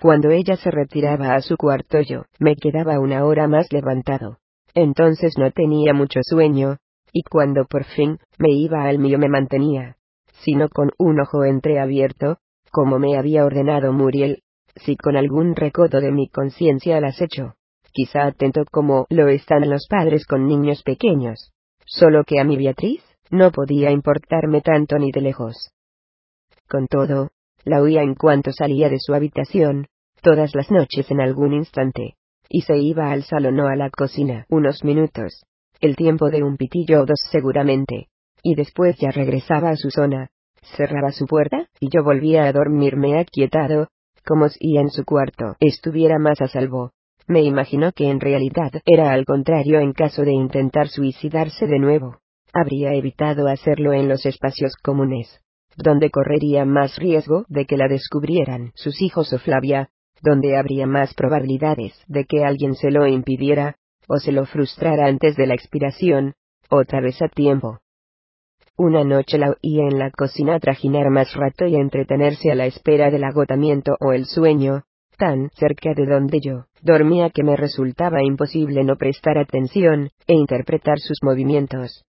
Cuando 0.00 0.30
ella 0.30 0.56
se 0.56 0.70
retiraba 0.70 1.34
a 1.34 1.40
su 1.40 1.56
cuarto 1.56 2.00
yo 2.00 2.24
me 2.38 2.56
quedaba 2.56 2.98
una 2.98 3.24
hora 3.24 3.46
más 3.46 3.72
levantado. 3.72 4.38
Entonces 4.74 5.38
no 5.38 5.52
tenía 5.52 5.94
mucho 5.94 6.20
sueño, 6.22 6.78
y 7.14 7.22
cuando 7.22 7.64
por 7.64 7.84
fin 7.84 8.18
me 8.38 8.50
iba 8.50 8.84
al 8.84 8.98
mío 8.98 9.18
me 9.18 9.28
mantenía, 9.28 9.96
sino 10.42 10.68
con 10.68 10.90
un 10.98 11.20
ojo 11.20 11.44
entreabierto, 11.44 12.38
como 12.72 12.98
me 12.98 13.16
había 13.16 13.44
ordenado 13.44 13.92
Muriel, 13.92 14.42
si 14.74 14.96
con 14.96 15.16
algún 15.16 15.54
recodo 15.54 16.00
de 16.00 16.10
mi 16.10 16.28
conciencia 16.28 16.96
al 16.96 17.04
acecho, 17.04 17.54
quizá 17.92 18.26
atento 18.26 18.64
como 18.68 19.06
lo 19.10 19.28
están 19.28 19.70
los 19.70 19.86
padres 19.88 20.26
con 20.26 20.48
niños 20.48 20.82
pequeños, 20.82 21.52
solo 21.86 22.24
que 22.24 22.40
a 22.40 22.44
mi 22.44 22.56
Beatriz, 22.56 23.02
no 23.30 23.52
podía 23.52 23.92
importarme 23.92 24.60
tanto 24.60 24.98
ni 24.98 25.12
de 25.12 25.20
lejos. 25.20 25.70
Con 26.68 26.88
todo, 26.88 27.30
la 27.64 27.80
oía 27.80 28.02
en 28.02 28.16
cuanto 28.16 28.50
salía 28.52 28.88
de 28.88 28.98
su 28.98 29.14
habitación, 29.14 29.86
todas 30.20 30.52
las 30.56 30.68
noches 30.72 31.08
en 31.12 31.20
algún 31.20 31.52
instante, 31.52 32.16
y 32.48 32.62
se 32.62 32.76
iba 32.76 33.12
al 33.12 33.22
salón 33.22 33.60
o 33.60 33.68
a 33.68 33.76
la 33.76 33.90
cocina 33.90 34.46
unos 34.48 34.82
minutos, 34.82 35.44
el 35.84 35.96
tiempo 35.96 36.30
de 36.30 36.42
un 36.42 36.56
pitillo 36.56 37.02
o 37.02 37.06
dos 37.06 37.20
seguramente, 37.30 38.08
y 38.42 38.54
después 38.54 38.96
ya 38.96 39.10
regresaba 39.10 39.68
a 39.68 39.76
su 39.76 39.90
zona, 39.90 40.30
cerraba 40.76 41.12
su 41.12 41.26
puerta, 41.26 41.68
y 41.78 41.90
yo 41.94 42.02
volvía 42.02 42.44
a 42.44 42.52
dormirme 42.52 43.18
aquietado, 43.18 43.88
como 44.24 44.48
si 44.48 44.78
en 44.78 44.88
su 44.88 45.04
cuarto 45.04 45.56
estuviera 45.60 46.18
más 46.18 46.40
a 46.40 46.48
salvo. 46.48 46.92
Me 47.26 47.42
imaginó 47.42 47.92
que 47.92 48.08
en 48.08 48.20
realidad 48.20 48.72
era 48.86 49.12
al 49.12 49.26
contrario 49.26 49.78
en 49.80 49.92
caso 49.92 50.22
de 50.22 50.32
intentar 50.32 50.88
suicidarse 50.88 51.66
de 51.66 51.78
nuevo. 51.78 52.16
Habría 52.54 52.94
evitado 52.94 53.48
hacerlo 53.48 53.92
en 53.92 54.08
los 54.08 54.24
espacios 54.24 54.76
comunes, 54.82 55.40
donde 55.76 56.10
correría 56.10 56.64
más 56.64 56.96
riesgo 56.96 57.44
de 57.48 57.66
que 57.66 57.76
la 57.76 57.88
descubrieran 57.88 58.72
sus 58.74 59.02
hijos 59.02 59.34
o 59.34 59.38
Flavia, 59.38 59.90
donde 60.22 60.56
habría 60.56 60.86
más 60.86 61.12
probabilidades 61.12 61.92
de 62.08 62.24
que 62.24 62.42
alguien 62.42 62.74
se 62.74 62.90
lo 62.90 63.06
impidiera, 63.06 63.76
o 64.08 64.18
se 64.18 64.32
lo 64.32 64.46
frustrara 64.46 65.06
antes 65.06 65.36
de 65.36 65.46
la 65.46 65.54
expiración, 65.54 66.34
otra 66.70 67.00
vez 67.00 67.20
a 67.22 67.28
tiempo. 67.28 67.80
Una 68.76 69.04
noche 69.04 69.38
la 69.38 69.50
oí 69.50 69.80
en 69.80 69.98
la 69.98 70.10
cocina 70.10 70.58
trajinar 70.58 71.08
más 71.10 71.32
rato 71.34 71.66
y 71.66 71.76
entretenerse 71.76 72.50
a 72.50 72.56
la 72.56 72.66
espera 72.66 73.10
del 73.10 73.22
agotamiento 73.22 73.96
o 74.00 74.12
el 74.12 74.26
sueño, 74.26 74.82
tan 75.16 75.50
cerca 75.50 75.94
de 75.94 76.06
donde 76.06 76.40
yo 76.40 76.64
dormía 76.82 77.30
que 77.30 77.44
me 77.44 77.56
resultaba 77.56 78.22
imposible 78.24 78.82
no 78.82 78.96
prestar 78.96 79.38
atención 79.38 80.10
e 80.26 80.34
interpretar 80.34 80.98
sus 80.98 81.18
movimientos. 81.22 82.04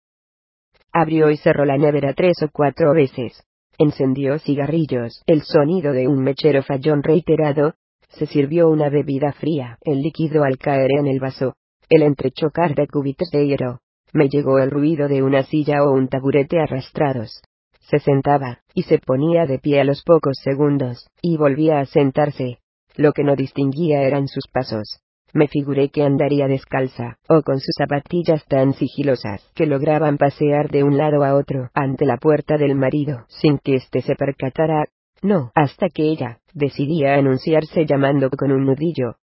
Abrió 0.91 1.31
y 1.31 1.37
cerró 1.37 1.65
la 1.65 1.77
nevera 1.77 2.15
tres 2.15 2.43
o 2.43 2.49
cuatro 2.51 2.94
veces. 2.94 3.44
Encendió 3.78 4.39
cigarrillos. 4.39 5.23
El 5.27 5.43
sonido 5.43 5.93
de 5.93 6.09
un 6.09 6.23
mechero 6.23 6.62
fallón 6.62 7.03
reiterado. 7.03 7.75
Se 8.09 8.27
sirvió 8.27 8.69
una 8.69 8.89
bebida 8.89 9.33
fría. 9.33 9.77
El 9.83 10.03
líquido 10.03 10.44
al 10.44 10.57
caer 10.57 10.91
en 10.99 11.09
el 11.09 11.19
vaso 11.19 11.55
el 11.88 12.02
entrechocar 12.02 12.74
de 12.74 12.86
cubitos 12.86 13.31
de 13.31 13.47
hierro. 13.47 13.81
Me 14.12 14.28
llegó 14.28 14.58
el 14.58 14.70
ruido 14.70 15.08
de 15.08 15.22
una 15.22 15.42
silla 15.42 15.83
o 15.83 15.92
un 15.92 16.08
taburete 16.08 16.60
arrastrados. 16.60 17.42
Se 17.81 17.99
sentaba, 17.99 18.60
y 18.72 18.83
se 18.84 18.99
ponía 18.99 19.44
de 19.47 19.58
pie 19.58 19.81
a 19.81 19.84
los 19.84 20.02
pocos 20.02 20.38
segundos, 20.42 21.08
y 21.20 21.36
volvía 21.36 21.81
a 21.81 21.84
sentarse. 21.84 22.58
Lo 22.97 23.12
que 23.12 23.24
no 23.24 23.36
distinguía 23.36 24.02
eran 24.02 24.28
sus 24.28 24.44
pasos. 24.50 25.00
Me 25.34 25.49
figuré 25.49 25.88
que 25.88 26.04
andaría 26.04 26.47
descalza, 26.47 27.18
o 27.28 27.42
con 27.42 27.58
sus 27.58 27.74
zapatillas 27.76 28.47
tan 28.47 28.72
sigilosas 28.72 29.44
que 29.56 29.67
lograban 29.67 30.17
pasear 30.17 30.70
de 30.70 30.84
un 30.84 30.97
lado 30.97 31.24
a 31.24 31.34
otro 31.34 31.70
ante 31.74 32.06
la 32.06 32.18
puerta 32.18 32.56
del 32.56 32.76
marido 32.76 33.26
sin 33.28 33.58
que 33.58 33.74
éste 33.74 34.00
se 34.00 34.15
percatara. 34.15 34.86
No, 35.22 35.50
hasta 35.56 35.88
que 35.88 36.04
ella 36.04 36.38
decidía 36.52 37.15
anunciarse 37.15 37.84
llamando 37.84 38.31
con 38.31 38.52
un 38.52 38.65
nudillo. 38.65 39.17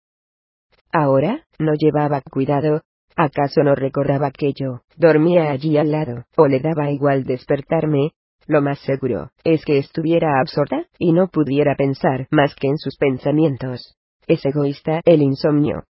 Ahora, 0.92 1.46
no 1.60 1.74
llevaba 1.76 2.22
cuidado, 2.22 2.82
¿acaso 3.16 3.62
no 3.64 3.76
recordaba 3.76 4.32
que 4.32 4.54
yo 4.54 4.82
dormía 4.98 5.52
allí 5.52 5.78
al 5.78 5.92
lado, 5.92 6.26
o 6.36 6.48
le 6.48 6.60
daba 6.60 6.92
igual 6.92 7.26
despertarme? 7.26 8.12
Lo 8.48 8.62
más 8.64 8.80
seguro 8.80 9.32
es 9.44 9.64
que 9.64 9.78
estuviera 9.78 10.40
absorta 10.40 10.88
y 10.98 11.12
no 11.12 11.28
pudiera 11.28 11.76
pensar 11.76 12.28
más 12.32 12.56
que 12.56 12.68
en 12.68 12.78
sus 12.78 12.98
pensamientos. 12.98 13.96
Es 14.26 14.44
egoísta 14.44 15.02
el 15.06 15.22
insomnio. 15.22 15.84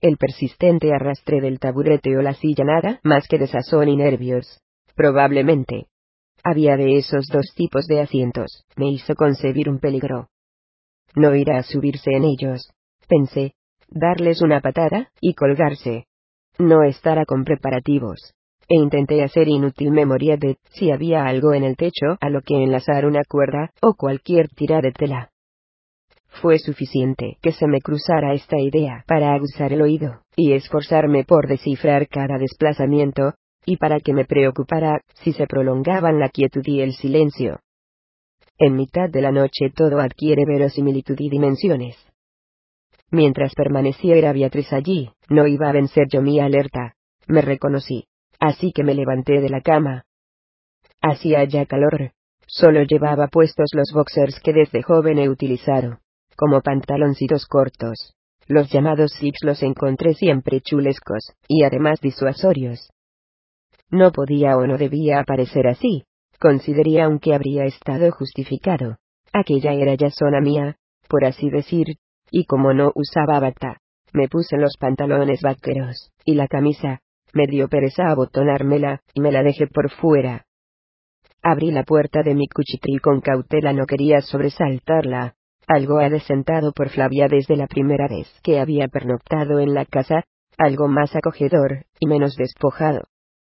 El 0.00 0.16
persistente 0.16 0.92
arrastre 0.94 1.40
del 1.40 1.58
taburete 1.58 2.16
o 2.16 2.22
la 2.22 2.34
silla 2.34 2.64
nada 2.64 3.00
más 3.02 3.26
que 3.26 3.38
desazón 3.38 3.88
y 3.88 3.96
nervios. 3.96 4.60
Probablemente. 4.94 5.86
Había 6.44 6.76
de 6.76 6.98
esos 6.98 7.26
dos 7.26 7.52
tipos 7.56 7.86
de 7.88 8.00
asientos, 8.00 8.64
me 8.76 8.88
hizo 8.88 9.16
concebir 9.16 9.68
un 9.68 9.80
peligro. 9.80 10.28
No 11.16 11.34
irá 11.34 11.58
a 11.58 11.62
subirse 11.64 12.12
en 12.12 12.22
ellos. 12.22 12.70
Pensé, 13.08 13.54
darles 13.88 14.42
una 14.42 14.60
patada, 14.60 15.10
y 15.20 15.34
colgarse. 15.34 16.06
No 16.58 16.82
estará 16.82 17.24
con 17.24 17.44
preparativos. 17.44 18.32
E 18.68 18.74
intenté 18.76 19.22
hacer 19.22 19.46
inútil 19.48 19.92
memoria 19.92 20.36
de 20.36 20.56
si 20.70 20.90
había 20.90 21.24
algo 21.26 21.54
en 21.54 21.62
el 21.62 21.76
techo 21.76 22.16
a 22.20 22.30
lo 22.30 22.40
que 22.40 22.54
enlazar 22.54 23.06
una 23.06 23.22
cuerda, 23.28 23.70
o 23.80 23.94
cualquier 23.94 24.48
tira 24.48 24.80
de 24.80 24.92
tela. 24.92 25.30
Fue 26.40 26.58
suficiente 26.58 27.38
que 27.40 27.52
se 27.52 27.66
me 27.66 27.80
cruzara 27.80 28.34
esta 28.34 28.58
idea 28.58 29.04
para 29.06 29.32
aguzar 29.32 29.72
el 29.72 29.82
oído, 29.82 30.22
y 30.34 30.52
esforzarme 30.52 31.24
por 31.24 31.46
descifrar 31.46 32.08
cada 32.08 32.38
desplazamiento, 32.38 33.34
y 33.64 33.76
para 33.76 34.00
que 34.00 34.12
me 34.12 34.24
preocupara 34.24 35.00
si 35.14 35.32
se 35.32 35.46
prolongaban 35.46 36.18
la 36.18 36.28
quietud 36.28 36.62
y 36.64 36.80
el 36.80 36.92
silencio. 36.92 37.60
En 38.58 38.74
mitad 38.74 39.10
de 39.10 39.22
la 39.22 39.32
noche 39.32 39.70
todo 39.74 40.00
adquiere 40.00 40.44
verosimilitud 40.46 41.16
y 41.18 41.28
dimensiones. 41.28 41.96
Mientras 43.10 43.54
permaneciera 43.54 44.32
Beatriz 44.32 44.72
allí, 44.72 45.10
no 45.28 45.46
iba 45.46 45.68
a 45.68 45.72
vencer 45.72 46.08
yo 46.10 46.22
mi 46.22 46.40
alerta. 46.40 46.94
Me 47.26 47.40
reconocí. 47.40 48.06
Así 48.38 48.72
que 48.72 48.84
me 48.84 48.94
levanté 48.94 49.40
de 49.40 49.48
la 49.48 49.60
cama. 49.60 50.04
Hacía 51.00 51.44
ya 51.44 51.66
calor. 51.66 52.12
Solo 52.46 52.82
llevaba 52.82 53.28
puestos 53.28 53.70
los 53.72 53.90
boxers 53.92 54.40
que 54.40 54.52
desde 54.52 54.82
joven 54.82 55.18
he 55.18 55.28
utilizado 55.28 55.98
como 56.36 56.60
pantaloncitos 56.60 57.46
cortos. 57.46 58.14
Los 58.46 58.70
llamados 58.70 59.12
zips 59.18 59.40
los 59.42 59.62
encontré 59.62 60.14
siempre 60.14 60.60
chulescos, 60.60 61.32
y 61.48 61.64
además 61.64 62.00
disuasorios. 62.00 62.90
No 63.90 64.12
podía 64.12 64.56
o 64.56 64.66
no 64.66 64.78
debía 64.78 65.18
aparecer 65.18 65.66
así, 65.66 66.04
consideré 66.38 67.02
aunque 67.02 67.34
habría 67.34 67.64
estado 67.64 68.12
justificado. 68.12 68.98
Aquella 69.32 69.72
era 69.72 69.94
ya 69.94 70.10
zona 70.10 70.40
mía, 70.40 70.76
por 71.08 71.24
así 71.24 71.50
decir, 71.50 71.96
y 72.36 72.44
como 72.44 72.74
no 72.74 72.92
usaba 72.94 73.40
bata, 73.40 73.78
me 74.12 74.28
puse 74.28 74.58
los 74.58 74.76
pantalones 74.78 75.40
vaqueros, 75.40 76.12
y 76.22 76.34
la 76.34 76.46
camisa, 76.48 77.00
me 77.32 77.46
dio 77.46 77.66
pereza 77.66 78.10
abotonármela, 78.10 79.00
y 79.14 79.22
me 79.22 79.32
la 79.32 79.42
dejé 79.42 79.66
por 79.68 79.90
fuera. 79.90 80.44
Abrí 81.42 81.70
la 81.70 81.82
puerta 81.82 82.22
de 82.22 82.34
mi 82.34 82.46
cuchitril 82.46 83.00
con 83.00 83.22
cautela, 83.22 83.72
no 83.72 83.86
quería 83.86 84.20
sobresaltarla, 84.20 85.32
algo 85.66 85.98
adesentado 85.98 86.72
por 86.72 86.90
Flavia 86.90 87.26
desde 87.26 87.56
la 87.56 87.68
primera 87.68 88.06
vez 88.06 88.28
que 88.42 88.60
había 88.60 88.88
pernoctado 88.88 89.58
en 89.58 89.72
la 89.72 89.86
casa, 89.86 90.24
algo 90.58 90.88
más 90.88 91.16
acogedor, 91.16 91.86
y 91.98 92.06
menos 92.06 92.36
despojado. 92.36 93.04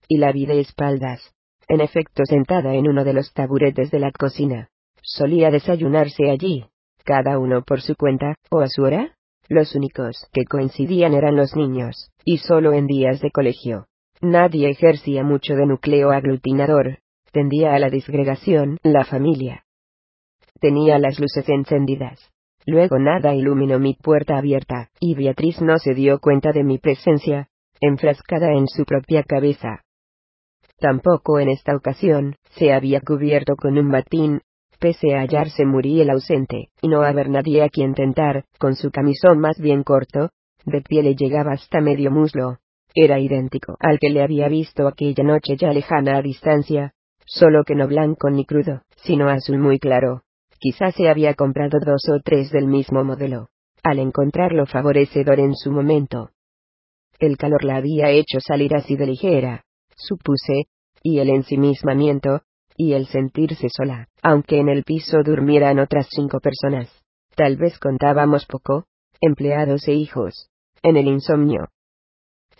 Y 0.08 0.18
la 0.18 0.32
vi 0.32 0.44
de 0.44 0.58
espaldas. 0.58 1.20
En 1.68 1.80
efecto 1.80 2.24
sentada 2.24 2.74
en 2.74 2.88
uno 2.88 3.04
de 3.04 3.12
los 3.12 3.32
taburetes 3.32 3.92
de 3.92 4.00
la 4.00 4.10
cocina. 4.10 4.70
Solía 5.02 5.52
desayunarse 5.52 6.28
allí, 6.28 6.66
cada 7.04 7.38
uno 7.38 7.62
por 7.62 7.80
su 7.80 7.94
cuenta, 7.96 8.36
o 8.50 8.60
a 8.60 8.68
su 8.68 8.82
hora. 8.82 9.16
Los 9.48 9.74
únicos 9.74 10.28
que 10.32 10.44
coincidían 10.44 11.14
eran 11.14 11.36
los 11.36 11.56
niños, 11.56 12.10
y 12.24 12.38
solo 12.38 12.72
en 12.72 12.86
días 12.86 13.20
de 13.20 13.30
colegio. 13.30 13.86
Nadie 14.20 14.70
ejercía 14.70 15.24
mucho 15.24 15.54
de 15.54 15.66
núcleo 15.66 16.10
aglutinador, 16.12 16.98
tendía 17.32 17.74
a 17.74 17.78
la 17.78 17.90
disgregación 17.90 18.78
la 18.82 19.04
familia. 19.04 19.64
Tenía 20.60 20.98
las 20.98 21.18
luces 21.18 21.48
encendidas. 21.48 22.30
Luego 22.64 22.98
nada 22.98 23.34
iluminó 23.34 23.80
mi 23.80 23.94
puerta 23.94 24.38
abierta, 24.38 24.90
y 25.00 25.14
Beatriz 25.16 25.60
no 25.60 25.78
se 25.78 25.94
dio 25.94 26.20
cuenta 26.20 26.52
de 26.52 26.62
mi 26.62 26.78
presencia, 26.78 27.48
enfrascada 27.80 28.52
en 28.52 28.68
su 28.68 28.84
propia 28.84 29.24
cabeza. 29.24 29.82
Tampoco 30.78 31.40
en 31.40 31.48
esta 31.48 31.74
ocasión, 31.74 32.36
se 32.50 32.72
había 32.72 33.00
cubierto 33.00 33.56
con 33.56 33.76
un 33.76 33.90
batín, 33.90 34.40
pese 34.82 35.14
a 35.14 35.20
hallarse 35.20 35.64
Muriel 35.64 36.10
ausente, 36.10 36.70
y 36.82 36.88
no 36.88 37.02
haber 37.02 37.30
nadie 37.30 37.62
a 37.62 37.68
quien 37.68 37.94
tentar, 37.94 38.44
con 38.58 38.74
su 38.74 38.90
camisón 38.90 39.38
más 39.38 39.58
bien 39.58 39.84
corto, 39.84 40.30
de 40.66 40.82
pie 40.82 41.02
le 41.02 41.14
llegaba 41.14 41.52
hasta 41.52 41.80
medio 41.80 42.10
muslo. 42.10 42.58
Era 42.94 43.20
idéntico 43.20 43.76
al 43.78 43.98
que 44.00 44.10
le 44.10 44.22
había 44.22 44.48
visto 44.48 44.88
aquella 44.88 45.22
noche 45.22 45.56
ya 45.56 45.72
lejana 45.72 46.18
a 46.18 46.22
distancia, 46.22 46.92
solo 47.24 47.62
que 47.64 47.76
no 47.76 47.86
blanco 47.86 48.28
ni 48.28 48.44
crudo, 48.44 48.82
sino 48.96 49.28
azul 49.28 49.58
muy 49.58 49.78
claro, 49.78 50.22
Quizás 50.62 50.94
se 50.94 51.08
había 51.08 51.34
comprado 51.34 51.80
dos 51.84 52.08
o 52.08 52.20
tres 52.20 52.52
del 52.52 52.68
mismo 52.68 53.02
modelo, 53.02 53.48
al 53.82 53.98
encontrarlo 53.98 54.64
favorecedor 54.64 55.40
en 55.40 55.56
su 55.56 55.72
momento. 55.72 56.30
El 57.18 57.36
calor 57.36 57.64
la 57.64 57.78
había 57.78 58.10
hecho 58.10 58.38
salir 58.38 58.72
así 58.76 58.94
de 58.94 59.06
ligera, 59.06 59.64
supuse, 59.96 60.66
y 61.02 61.18
el 61.18 61.30
ensimismamiento, 61.30 62.42
y 62.82 62.94
el 62.94 63.06
sentirse 63.06 63.68
sola, 63.68 64.08
aunque 64.22 64.58
en 64.58 64.68
el 64.68 64.82
piso 64.82 65.22
durmieran 65.22 65.78
otras 65.78 66.08
cinco 66.10 66.40
personas. 66.40 66.90
Tal 67.36 67.56
vez 67.56 67.78
contábamos 67.78 68.44
poco, 68.46 68.86
empleados 69.20 69.86
e 69.86 69.94
hijos, 69.94 70.48
en 70.82 70.96
el 70.96 71.06
insomnio. 71.06 71.68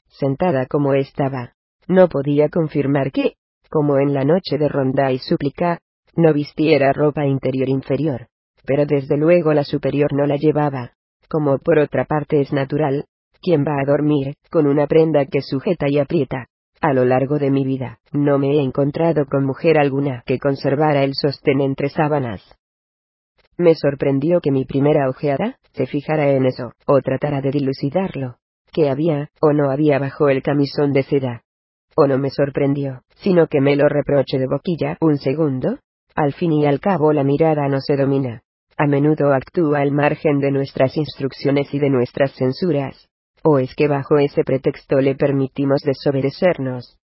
Sentada 0.08 0.67
como 0.67 0.94
estaba, 0.94 1.55
no 1.88 2.08
podía 2.08 2.49
confirmar 2.49 3.10
que, 3.10 3.35
como 3.69 3.99
en 3.99 4.15
la 4.15 4.24
noche 4.24 4.58
de 4.58 4.69
ronda 4.69 5.10
y 5.10 5.19
súplica, 5.19 5.81
no 6.15 6.33
vistiera 6.33 6.92
ropa 6.92 7.26
interior 7.26 7.69
inferior, 7.69 8.28
pero 8.65 8.87
desde 8.87 9.17
luego 9.17 9.53
la 9.55 9.65
superior 9.65 10.12
no 10.12 10.26
la 10.26 10.37
llevaba, 10.37 10.92
como 11.28 11.58
por 11.58 11.78
otra 11.78 12.05
parte 12.05 12.40
es 12.40 12.53
natural, 12.53 13.06
quien 13.40 13.65
va 13.65 13.81
a 13.81 13.85
dormir, 13.85 14.35
con 14.51 14.67
una 14.67 14.87
prenda 14.87 15.26
que 15.26 15.40
sujeta 15.40 15.87
y 15.88 15.99
aprieta. 15.99 16.47
A 16.82 16.92
lo 16.92 17.04
largo 17.04 17.38
de 17.38 17.52
mi 17.52 17.65
vida, 17.65 18.00
no 18.10 18.38
me 18.38 18.56
he 18.56 18.60
encontrado 18.60 19.26
con 19.26 19.44
mujer 19.44 19.78
alguna 19.78 20.24
que 20.26 20.40
conservara 20.40 21.04
el 21.04 21.15
sostén 21.15 21.60
entre 21.60 21.88
sábanas. 21.88 22.42
Me 23.56 23.76
sorprendió 23.76 24.40
que 24.40 24.50
mi 24.50 24.65
primera 24.65 25.08
ojeada 25.08 25.58
se 25.74 25.86
fijara 25.86 26.31
en 26.31 26.44
eso, 26.44 26.72
o 26.84 27.00
tratara 27.00 27.40
de 27.40 27.52
dilucidarlo, 27.52 28.38
que 28.72 28.90
había, 28.90 29.31
o 29.40 29.52
no 29.52 29.70
había 29.70 30.00
bajo 30.00 30.28
el 30.28 30.42
camisón 30.42 30.92
de 30.92 31.04
seda. 31.04 31.44
O 31.94 32.08
no 32.08 32.18
me 32.18 32.31
sorprendió, 32.31 33.02
sino 33.15 33.47
que 33.47 33.60
me 33.60 33.76
lo 33.76 33.88
reproche 33.88 34.40
de 34.40 34.48
boquilla 34.48 34.97
un 35.00 35.18
segundo, 35.18 35.78
al 36.16 36.32
fin 36.32 36.52
y 36.52 36.66
al 36.66 36.81
cabo 36.81 37.12
la 37.12 37.22
mirada 37.22 37.68
no 37.68 37.81
se 37.81 37.97
domina. 37.97 38.42
A 38.76 38.88
menudo 38.88 39.32
actúa 39.32 39.82
al 39.82 39.92
margen 39.92 40.40
de 40.40 40.50
nuestras 40.50 40.97
instrucciones 40.97 41.72
y 41.72 41.78
de 41.78 41.90
nuestras 41.90 42.32
censuras. 42.34 43.08
¿O 43.44 43.58
es 43.58 43.74
que 43.74 43.88
bajo 43.88 44.18
ese 44.18 44.44
pretexto 44.44 45.00
le 45.00 45.16
permitimos 45.16 45.82
desobedecernos? 45.82 46.98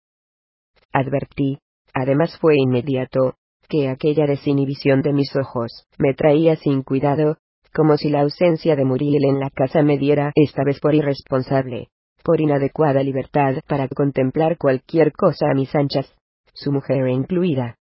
Advertí, 0.93 1.59
además 1.93 2.38
fue 2.39 2.55
inmediato, 2.57 3.35
que 3.67 3.89
aquella 3.89 4.25
desinhibición 4.25 5.01
de 5.01 5.13
mis 5.13 5.35
ojos 5.35 5.85
me 5.97 6.13
traía 6.13 6.55
sin 6.55 6.81
cuidado, 6.81 7.38
como 7.73 7.97
si 7.97 8.09
la 8.09 8.22
ausencia 8.22 8.75
de 8.75 8.85
Muriel 8.85 9.25
en 9.25 9.39
la 9.39 9.49
casa 9.49 9.83
me 9.83 9.97
diera 9.97 10.31
esta 10.35 10.63
vez 10.63 10.79
por 10.79 10.95
irresponsable, 10.95 11.89
por 12.23 12.41
inadecuada 12.41 13.03
libertad 13.03 13.55
para 13.67 13.88
contemplar 13.88 14.57
cualquier 14.57 15.11
cosa 15.11 15.51
a 15.51 15.53
mis 15.53 15.73
anchas, 15.75 16.11
su 16.53 16.72
mujer 16.72 17.07
incluida. 17.09 17.77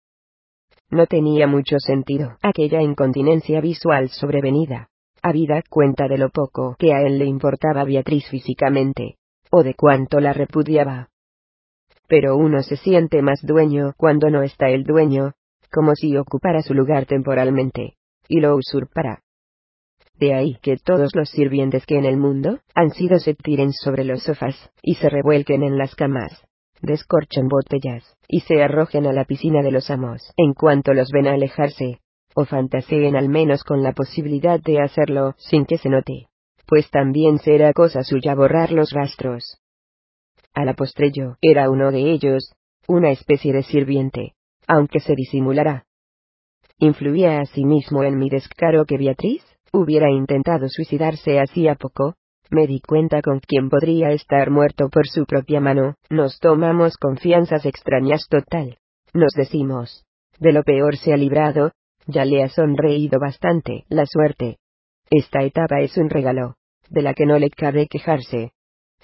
No 0.90 1.06
tenía 1.06 1.46
mucho 1.46 1.76
sentido 1.78 2.36
aquella 2.42 2.80
incontinencia 2.80 3.60
visual 3.60 4.08
sobrevenida. 4.10 4.88
Habida 5.26 5.62
cuenta 5.70 6.06
de 6.06 6.18
lo 6.18 6.28
poco 6.28 6.76
que 6.78 6.92
a 6.92 7.00
él 7.00 7.18
le 7.18 7.24
importaba 7.24 7.84
Beatriz 7.84 8.28
físicamente, 8.28 9.16
o 9.50 9.62
de 9.62 9.72
cuánto 9.72 10.20
la 10.20 10.34
repudiaba. 10.34 11.08
Pero 12.06 12.36
uno 12.36 12.62
se 12.62 12.76
siente 12.76 13.22
más 13.22 13.40
dueño 13.40 13.94
cuando 13.96 14.28
no 14.28 14.42
está 14.42 14.68
el 14.68 14.84
dueño, 14.84 15.32
como 15.72 15.94
si 15.94 16.14
ocupara 16.18 16.60
su 16.60 16.74
lugar 16.74 17.06
temporalmente, 17.06 17.94
y 18.28 18.40
lo 18.40 18.54
usurpara. 18.54 19.22
De 20.12 20.34
ahí 20.34 20.58
que 20.60 20.76
todos 20.76 21.14
los 21.14 21.30
sirvientes 21.30 21.86
que 21.86 21.96
en 21.96 22.04
el 22.04 22.18
mundo 22.18 22.58
han 22.74 22.90
sido 22.90 23.18
se 23.18 23.32
tiren 23.32 23.72
sobre 23.72 24.04
los 24.04 24.24
sofás, 24.24 24.70
y 24.82 24.96
se 24.96 25.08
revuelquen 25.08 25.62
en 25.62 25.78
las 25.78 25.94
camas, 25.94 26.46
descorchen 26.82 27.48
botellas, 27.48 28.04
y 28.28 28.40
se 28.40 28.62
arrojen 28.62 29.06
a 29.06 29.14
la 29.14 29.24
piscina 29.24 29.62
de 29.62 29.70
los 29.70 29.88
amos 29.88 30.20
en 30.36 30.52
cuanto 30.52 30.92
los 30.92 31.08
ven 31.10 31.28
alejarse, 31.28 32.02
o 32.34 32.44
fantaseen 32.44 33.16
al 33.16 33.28
menos 33.28 33.64
con 33.64 33.82
la 33.82 33.92
posibilidad 33.92 34.60
de 34.60 34.80
hacerlo 34.80 35.34
sin 35.38 35.64
que 35.64 35.78
se 35.78 35.88
note. 35.88 36.26
pues 36.66 36.90
también 36.90 37.38
será 37.38 37.74
cosa 37.74 38.02
suya 38.02 38.34
borrar 38.34 38.72
los 38.72 38.90
rastros. 38.90 39.58
A 40.54 40.64
la 40.64 40.72
postre 40.72 41.10
yo 41.12 41.36
era 41.42 41.68
uno 41.68 41.92
de 41.92 42.10
ellos, 42.10 42.54
una 42.88 43.10
especie 43.10 43.52
de 43.52 43.62
sirviente, 43.62 44.32
aunque 44.66 45.00
se 45.00 45.14
disimulará. 45.14 45.84
Influía 46.78 47.40
asimismo 47.40 48.02
en 48.02 48.18
mi 48.18 48.30
descaro 48.30 48.84
que 48.86 48.98
Beatriz 48.98 49.44
hubiera 49.72 50.10
intentado 50.10 50.68
suicidarse 50.68 51.38
hacía 51.38 51.74
poco, 51.74 52.14
me 52.50 52.66
di 52.66 52.80
cuenta 52.80 53.20
con 53.22 53.40
quién 53.40 53.68
podría 53.68 54.10
estar 54.10 54.50
muerto 54.50 54.88
por 54.88 55.06
su 55.08 55.24
propia 55.26 55.60
mano, 55.60 55.94
nos 56.08 56.38
tomamos 56.38 56.96
confianzas 56.96 57.66
extrañas 57.66 58.26
total. 58.28 58.78
Nos 59.12 59.32
decimos, 59.34 60.04
de 60.38 60.52
lo 60.52 60.62
peor 60.62 60.96
se 60.96 61.12
ha 61.12 61.16
librado, 61.16 61.72
ya 62.06 62.24
le 62.24 62.42
ha 62.42 62.48
sonreído 62.48 63.18
bastante 63.18 63.84
la 63.88 64.06
suerte. 64.06 64.58
Esta 65.10 65.42
etapa 65.42 65.80
es 65.80 65.96
un 65.96 66.10
regalo, 66.10 66.56
de 66.90 67.02
la 67.02 67.14
que 67.14 67.26
no 67.26 67.38
le 67.38 67.50
cabe 67.50 67.86
quejarse. 67.86 68.52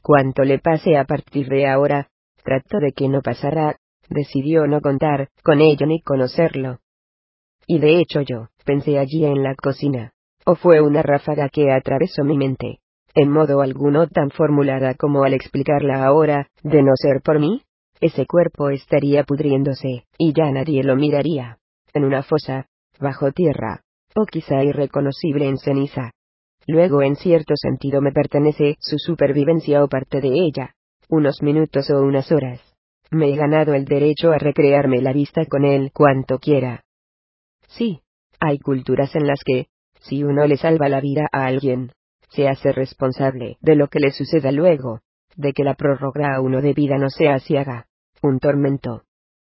Cuanto 0.03 0.45
le 0.45 0.59
pase 0.59 0.97
a 0.97 1.05
partir 1.05 1.49
de 1.49 1.69
ahora, 1.69 2.09
trato 2.43 2.79
de 2.79 2.93
que 2.93 3.09
no 3.09 3.21
pasará, 3.23 3.77
decidió 4.09 4.67
no 4.67 4.81
contar 4.81 5.29
con 5.43 5.61
ello 5.61 5.87
ni 5.87 6.01
conocerlo. 6.01 6.79
Y 7.67 7.79
de 7.79 8.01
hecho 8.01 8.23
yo, 8.23 8.49
pensé 8.65 8.99
allí 8.99 9.25
en 9.25 9.43
la 9.43 9.55
cocina. 9.55 10.13
O 10.45 10.55
fue 10.55 10.81
una 10.81 11.03
ráfaga 11.03 11.49
que 11.49 11.71
atravesó 11.71 12.25
mi 12.25 12.37
mente. 12.37 12.81
En 13.15 13.31
modo 13.31 13.61
alguno 13.61 14.09
tan 14.09 14.31
formulada 14.31 14.95
como 14.95 15.25
al 15.25 15.35
explicarla 15.35 16.05
ahora, 16.05 16.49
de 16.63 16.83
no 16.83 16.93
ser 16.95 17.21
por 17.23 17.39
mí, 17.39 17.63
ese 18.01 18.27
cuerpo 18.27 18.71
estaría 18.71 19.25
pudriéndose, 19.25 20.05
y 20.17 20.33
ya 20.33 20.51
nadie 20.51 20.83
lo 20.83 20.97
miraría. 20.97 21.59
En 21.93 22.05
una 22.05 22.23
fosa, 22.23 22.67
bajo 23.01 23.33
tierra, 23.33 23.83
o 24.15 24.27
quizá 24.27 24.63
irreconocible 24.63 25.49
en 25.49 25.59
ceniza. 25.59 26.13
Luego 26.67 27.03
en 27.03 27.17
cierto 27.17 27.55
sentido 27.57 28.01
me 28.01 28.13
pertenece 28.13 28.77
su 28.81 28.99
supervivencia 28.99 29.83
o 29.83 29.89
parte 29.89 30.21
de 30.21 30.29
ella, 30.29 30.75
unos 31.09 31.43
minutos 31.43 31.91
o 31.91 32.01
unas 32.01 32.31
horas. 32.31 32.61
Me 33.11 33.33
he 33.33 33.37
ganado 33.37 33.75
el 33.75 33.87
derecho 33.87 34.31
a 34.31 34.39
recrearme 34.39 35.03
la 35.03 35.13
vista 35.13 35.45
con 35.47 35.65
él 35.65 35.91
cuanto 35.93 36.39
quiera. 36.39 36.85
Sí, 37.67 38.03
hay 38.39 38.59
culturas 38.59 39.15
en 39.17 39.27
las 39.27 39.41
que, 39.45 39.67
si 40.01 40.23
uno 40.23 40.47
le 40.47 40.57
salva 40.57 40.89
la 40.89 41.01
vida 41.01 41.29
a 41.33 41.47
alguien, 41.47 41.93
se 42.31 42.49
hace 42.49 42.73
responsable 42.73 43.57
de 43.61 43.75
lo 43.75 43.89
que 43.89 43.99
le 43.99 44.13
suceda 44.13 44.53
luego, 44.53 45.01
de 45.37 45.53
que 45.53 45.65
la 45.65 45.75
prórroga 45.75 46.35
a 46.35 46.41
uno 46.41 46.63
de 46.63 46.73
vida 46.73 46.99
no 46.99 47.11
sea 47.11 47.39
ciega, 47.41 47.87
un 48.23 48.39
tormento. 48.39 49.03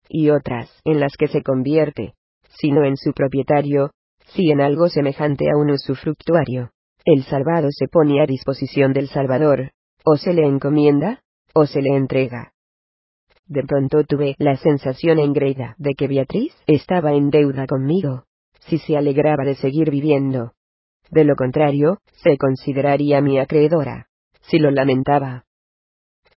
Y 0.09 0.31
otras 0.31 0.71
en 0.85 1.01
las 1.01 1.17
que 1.17 1.29
se 1.29 1.43
convierte, 1.43 2.15
si 2.59 2.71
no 2.71 2.85
en 2.85 2.97
su 2.97 3.13
propietario, 3.13 3.91
si 4.35 4.51
en 4.51 4.61
algo 4.61 4.89
semejante 4.89 5.47
a 5.51 5.57
un 5.57 5.71
usufructuario. 5.71 6.71
El 7.05 7.25
salvado 7.25 7.69
se 7.71 7.89
pone 7.89 8.23
a 8.23 8.27
disposición 8.27 8.93
del 8.93 9.09
Salvador, 9.09 9.71
o 10.05 10.17
se 10.17 10.35
le 10.35 10.47
encomienda, 10.47 11.23
o 11.55 11.67
se 11.67 11.81
le 11.81 11.97
entrega. 11.97 12.53
De 13.47 13.63
pronto 13.65 14.05
tuve 14.05 14.37
la 14.39 14.57
sensación 14.57 15.19
engreída 15.19 15.75
de 15.79 15.95
que 15.95 16.07
Beatriz 16.07 16.55
estaba 16.67 17.15
en 17.15 17.31
deuda 17.31 17.67
conmigo, 17.67 18.25
si 18.61 18.79
se 18.79 18.97
alegraba 18.97 19.45
de 19.45 19.57
seguir 19.57 19.91
viviendo. 19.91 20.53
De 21.11 21.25
lo 21.25 21.35
contrario, 21.35 21.99
se 22.23 22.37
consideraría 22.37 23.21
mi 23.21 23.39
acreedora, 23.39 24.07
si 24.43 24.59
lo 24.59 24.71
lamentaba. 24.71 25.45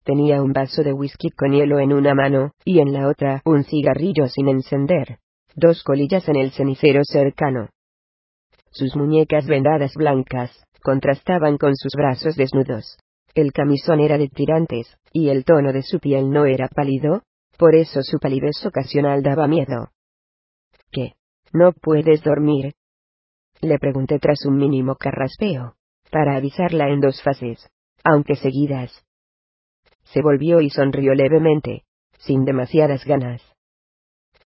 Tenía 0.04 0.42
un 0.42 0.52
vaso 0.52 0.82
de 0.82 0.92
whisky 0.92 1.30
con 1.30 1.52
hielo 1.52 1.78
en 1.80 1.92
una 1.92 2.14
mano, 2.14 2.52
y 2.64 2.80
en 2.80 2.92
la 2.92 3.08
otra 3.08 3.42
un 3.44 3.64
cigarrillo 3.64 4.28
sin 4.28 4.48
encender, 4.48 5.18
dos 5.54 5.83
colillas 5.83 6.28
en 6.28 6.36
el 6.36 6.52
cenicero 6.52 7.02
cercano. 7.04 7.68
Sus 8.70 8.97
muñecas 8.97 9.47
vendadas 9.47 9.94
blancas, 9.94 10.65
contrastaban 10.83 11.58
con 11.58 11.76
sus 11.76 11.92
brazos 11.94 12.36
desnudos. 12.36 12.99
El 13.35 13.52
camisón 13.52 14.01
era 14.01 14.18
de 14.18 14.28
tirantes, 14.28 14.97
y 15.12 15.28
el 15.28 15.44
tono 15.44 15.72
de 15.72 15.83
su 15.83 16.01
piel 16.01 16.31
no 16.31 16.44
era 16.44 16.68
pálido, 16.68 17.22
por 17.58 17.74
eso 17.74 18.02
su 18.02 18.18
palidez 18.18 18.65
ocasional 18.67 19.22
daba 19.22 19.47
miedo. 19.47 19.90
¿Qué? 20.90 21.12
¿No 21.52 21.72
puedes 21.72 22.22
dormir? 22.22 22.74
Le 23.60 23.78
pregunté 23.78 24.18
tras 24.18 24.44
un 24.47 24.56
mínimo 24.56 24.97
carraspeo, 24.97 25.74
para 26.10 26.36
avisarla 26.36 26.88
en 26.88 27.01
dos 27.01 27.22
fases, 27.22 27.68
aunque 28.04 28.36
seguidas. 28.36 29.04
Se 30.04 30.20
volvió 30.20 30.60
y 30.60 30.70
sonrió 30.70 31.15
levemente, 31.15 31.85
sin 32.18 32.44
demasiadas 32.44 33.04
ganas. 33.04 33.42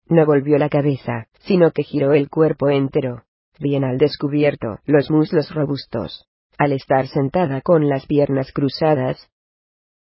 No 0.09 0.25
volvió 0.25 0.57
la 0.59 0.69
cabeza, 0.69 1.27
sino 1.41 1.73
que 1.73 1.83
giró 1.83 2.13
el 2.13 2.31
cuerpo 2.31 2.69
entero, 2.69 3.25
bien 3.59 3.85
al 3.85 3.99
descubierto, 3.99 4.79
los 4.85 5.11
muslos 5.11 5.53
robustos, 5.53 6.27
al 6.59 6.73
estar 6.73 7.09
sentada 7.09 7.61
con 7.61 7.89
las 7.89 8.07
piernas 8.07 8.53
cruzadas. 8.53 9.31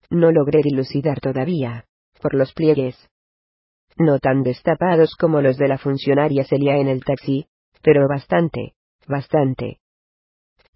No 0.08 0.30
logré 0.30 0.60
dilucidar 0.62 1.20
todavía, 1.20 1.86
por 2.20 2.34
los 2.34 2.52
pliegues. 2.52 3.10
No 3.96 4.20
tan 4.20 4.44
destapados 4.44 5.16
como 5.16 5.40
los 5.40 5.58
de 5.58 5.68
la 5.68 5.78
funcionaria 5.78 6.44
Celia 6.44 6.76
en 6.76 6.86
el 6.86 7.04
taxi, 7.04 7.48
pero 7.82 8.06
bastante, 8.08 8.74
bastante. 9.08 9.80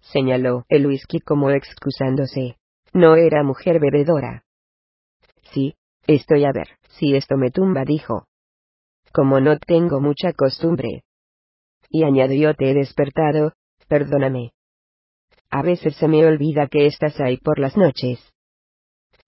Señaló 0.01 0.65
el 0.67 0.85
whisky 0.85 1.19
como 1.19 1.49
excusándose. 1.49 2.57
No 2.91 3.15
era 3.15 3.43
mujer 3.43 3.79
bebedora. 3.79 4.43
Sí, 5.53 5.75
estoy 6.07 6.43
a 6.43 6.51
ver, 6.51 6.67
si 6.89 7.15
esto 7.15 7.37
me 7.37 7.49
tumba, 7.49 7.85
dijo. 7.85 8.27
Como 9.13 9.39
no 9.39 9.59
tengo 9.59 10.01
mucha 10.01 10.33
costumbre. 10.33 11.03
Y 11.89 12.03
añadió, 12.03 12.55
te 12.55 12.71
he 12.71 12.73
despertado, 12.73 13.53
perdóname. 13.87 14.53
A 15.51 15.61
veces 15.61 15.95
se 15.97 16.07
me 16.07 16.25
olvida 16.25 16.67
que 16.67 16.87
estás 16.87 17.19
ahí 17.19 17.37
por 17.37 17.59
las 17.59 17.77
noches. 17.77 18.19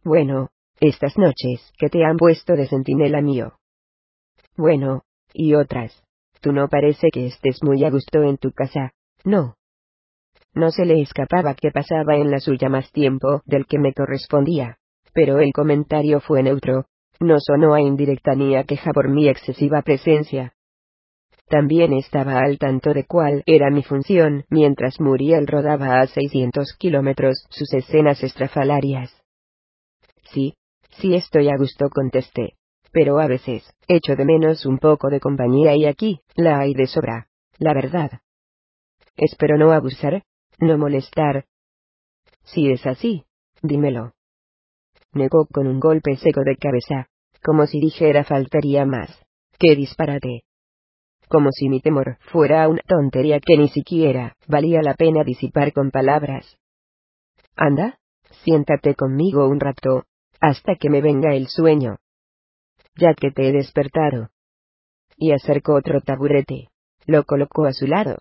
Bueno, 0.03 0.49
estas 0.79 1.17
noches 1.19 1.71
que 1.77 1.89
te 1.89 2.03
han 2.03 2.17
puesto 2.17 2.55
de 2.55 2.67
centinela 2.67 3.21
mío. 3.21 3.59
Bueno, 4.57 5.03
y 5.33 5.53
otras. 5.53 6.01
Tú 6.41 6.51
no 6.51 6.67
parece 6.67 7.09
que 7.11 7.27
estés 7.27 7.61
muy 7.61 7.83
a 7.83 7.91
gusto 7.91 8.23
en 8.23 8.37
tu 8.37 8.51
casa, 8.51 8.93
¿no? 9.23 9.55
No 10.55 10.71
se 10.71 10.85
le 10.85 10.99
escapaba 11.01 11.53
que 11.53 11.69
pasaba 11.69 12.15
en 12.15 12.31
la 12.31 12.39
suya 12.39 12.69
más 12.69 12.91
tiempo 12.91 13.41
del 13.45 13.67
que 13.67 13.77
me 13.77 13.93
correspondía, 13.93 14.77
pero 15.13 15.39
el 15.39 15.51
comentario 15.53 16.21
fue 16.21 16.41
neutro, 16.41 16.85
no 17.19 17.35
sonó 17.39 17.73
a 17.73 17.81
indirecta 17.81 18.35
ni 18.35 18.55
a 18.55 18.63
queja 18.63 18.91
por 18.93 19.09
mi 19.09 19.27
excesiva 19.27 19.81
presencia. 19.81 20.53
También 21.47 21.93
estaba 21.93 22.39
al 22.39 22.57
tanto 22.57 22.93
de 22.93 23.05
cuál 23.05 23.43
era 23.45 23.69
mi 23.69 23.83
función 23.83 24.45
mientras 24.49 24.99
Muriel 24.99 25.45
rodaba 25.45 26.01
a 26.01 26.07
600 26.07 26.75
kilómetros 26.77 27.45
sus 27.49 27.71
escenas 27.73 28.23
estrafalarias. 28.23 29.11
Sí, 30.31 30.55
sí 30.99 31.13
estoy 31.13 31.49
a 31.49 31.57
gusto 31.57 31.89
contesté. 31.89 32.55
Pero 32.91 33.19
a 33.19 33.27
veces, 33.27 33.69
echo 33.87 34.15
de 34.15 34.23
menos 34.23 34.65
un 34.65 34.77
poco 34.79 35.09
de 35.09 35.19
compañía 35.19 35.75
y 35.75 35.85
aquí, 35.85 36.21
la 36.35 36.59
hay 36.59 36.73
de 36.73 36.87
sobra. 36.87 37.27
La 37.59 37.73
verdad. 37.73 38.21
Espero 39.17 39.57
no 39.57 39.71
abusar, 39.71 40.23
no 40.59 40.77
molestar. 40.77 41.45
Si 42.43 42.71
es 42.71 42.85
así, 42.85 43.25
dímelo. 43.61 44.13
Negó 45.15 45.47
con 45.51 45.65
un 45.65 45.79
golpe 45.79 46.15
seco 46.17 46.41
de 46.41 46.55
cabeza, 46.55 47.07
como 47.43 47.65
si 47.65 47.79
dijera 47.79 48.23
faltaría 48.23 48.85
más. 48.85 49.09
¡Qué 49.57 49.75
disparate! 49.75 50.43
como 51.27 51.51
si 51.51 51.69
mi 51.69 51.81
temor 51.81 52.17
fuera 52.31 52.67
una 52.67 52.81
tontería 52.87 53.39
que 53.39 53.57
ni 53.57 53.69
siquiera 53.69 54.35
valía 54.47 54.81
la 54.81 54.93
pena 54.93 55.23
disipar 55.23 55.73
con 55.73 55.91
palabras. 55.91 56.57
Anda, 57.55 57.99
siéntate 58.43 58.95
conmigo 58.95 59.47
un 59.47 59.59
rato, 59.59 60.03
hasta 60.39 60.75
que 60.75 60.89
me 60.89 61.01
venga 61.01 61.33
el 61.33 61.47
sueño. 61.47 61.97
Ya 62.95 63.13
que 63.13 63.31
te 63.31 63.49
he 63.49 63.51
despertado. 63.51 64.29
Y 65.17 65.31
acercó 65.31 65.75
otro 65.75 66.01
taburete. 66.01 66.69
Lo 67.05 67.23
colocó 67.23 67.65
a 67.65 67.73
su 67.73 67.87
lado. 67.87 68.19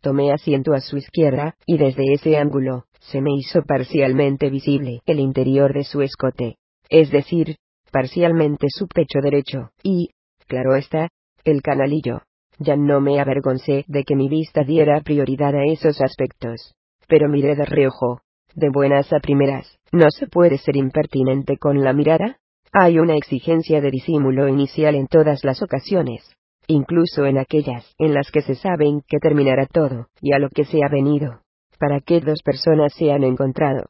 Tomé 0.00 0.32
asiento 0.32 0.74
a 0.74 0.80
su 0.80 0.96
izquierda, 0.96 1.56
y 1.66 1.78
desde 1.78 2.12
ese 2.12 2.36
ángulo, 2.36 2.84
se 3.00 3.20
me 3.20 3.30
hizo 3.34 3.62
parcialmente 3.62 4.50
visible 4.50 5.00
el 5.06 5.20
interior 5.20 5.72
de 5.72 5.84
su 5.84 6.02
escote, 6.02 6.56
es 6.88 7.10
decir, 7.10 7.56
parcialmente 7.90 8.66
su 8.70 8.86
pecho 8.88 9.20
derecho, 9.22 9.70
y, 9.82 10.10
claro 10.46 10.74
está, 10.76 11.08
el 11.44 11.62
canalillo. 11.62 12.22
Ya 12.58 12.76
no 12.76 13.00
me 13.00 13.20
avergoncé 13.20 13.84
de 13.86 14.04
que 14.04 14.16
mi 14.16 14.28
vista 14.28 14.64
diera 14.64 15.00
prioridad 15.00 15.54
a 15.54 15.64
esos 15.64 16.00
aspectos. 16.00 16.74
Pero 17.06 17.28
miré 17.28 17.54
de 17.54 17.64
reojo. 17.64 18.20
De 18.54 18.70
buenas 18.70 19.12
a 19.12 19.20
primeras, 19.20 19.78
¿no 19.92 20.10
se 20.10 20.26
puede 20.26 20.58
ser 20.58 20.76
impertinente 20.76 21.58
con 21.58 21.84
la 21.84 21.92
mirada? 21.92 22.38
Hay 22.72 22.98
una 22.98 23.14
exigencia 23.14 23.80
de 23.80 23.90
disimulo 23.90 24.48
inicial 24.48 24.94
en 24.96 25.06
todas 25.06 25.44
las 25.44 25.62
ocasiones, 25.62 26.34
incluso 26.66 27.24
en 27.26 27.38
aquellas 27.38 27.94
en 27.98 28.14
las 28.14 28.30
que 28.32 28.42
se 28.42 28.56
saben 28.56 29.02
que 29.06 29.18
terminará 29.18 29.66
todo, 29.66 30.08
y 30.20 30.32
a 30.32 30.38
lo 30.38 30.48
que 30.48 30.64
se 30.64 30.82
ha 30.82 30.88
venido, 30.88 31.40
para 31.78 32.00
que 32.00 32.20
dos 32.20 32.42
personas 32.42 32.92
se 32.94 33.12
han 33.12 33.24
encontrado. 33.24 33.86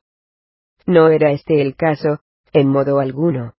No 0.86 1.08
era 1.08 1.32
este 1.32 1.60
el 1.60 1.76
caso, 1.76 2.20
en 2.52 2.68
modo 2.68 3.00
alguno. 3.00 3.54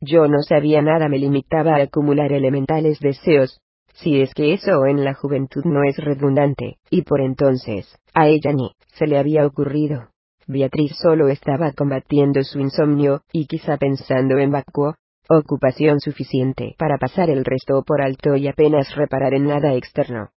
Yo 0.00 0.28
no 0.28 0.42
sabía 0.42 0.82
nada, 0.82 1.08
me 1.08 1.18
limitaba 1.18 1.76
a 1.76 1.82
acumular 1.82 2.32
elementales 2.32 3.00
deseos, 3.00 3.60
si 3.94 4.20
es 4.20 4.32
que 4.34 4.52
eso 4.52 4.86
en 4.86 5.04
la 5.04 5.14
juventud 5.14 5.64
no 5.64 5.82
es 5.82 5.96
redundante, 5.96 6.78
y 6.90 7.02
por 7.02 7.20
entonces, 7.20 7.98
a 8.14 8.28
ella 8.28 8.52
ni 8.52 8.72
se 8.94 9.06
le 9.06 9.18
había 9.18 9.44
ocurrido. 9.44 10.10
Beatriz 10.46 10.92
solo 11.02 11.28
estaba 11.28 11.72
combatiendo 11.72 12.42
su 12.44 12.60
insomnio, 12.60 13.22
y 13.32 13.46
quizá 13.46 13.76
pensando 13.76 14.38
en 14.38 14.52
vacuo, 14.52 14.94
ocupación 15.28 16.00
suficiente 16.00 16.74
para 16.78 16.96
pasar 16.96 17.28
el 17.28 17.44
resto 17.44 17.82
por 17.82 18.00
alto 18.00 18.36
y 18.36 18.48
apenas 18.48 18.94
reparar 18.94 19.34
en 19.34 19.46
nada 19.46 19.74
externo. 19.74 20.30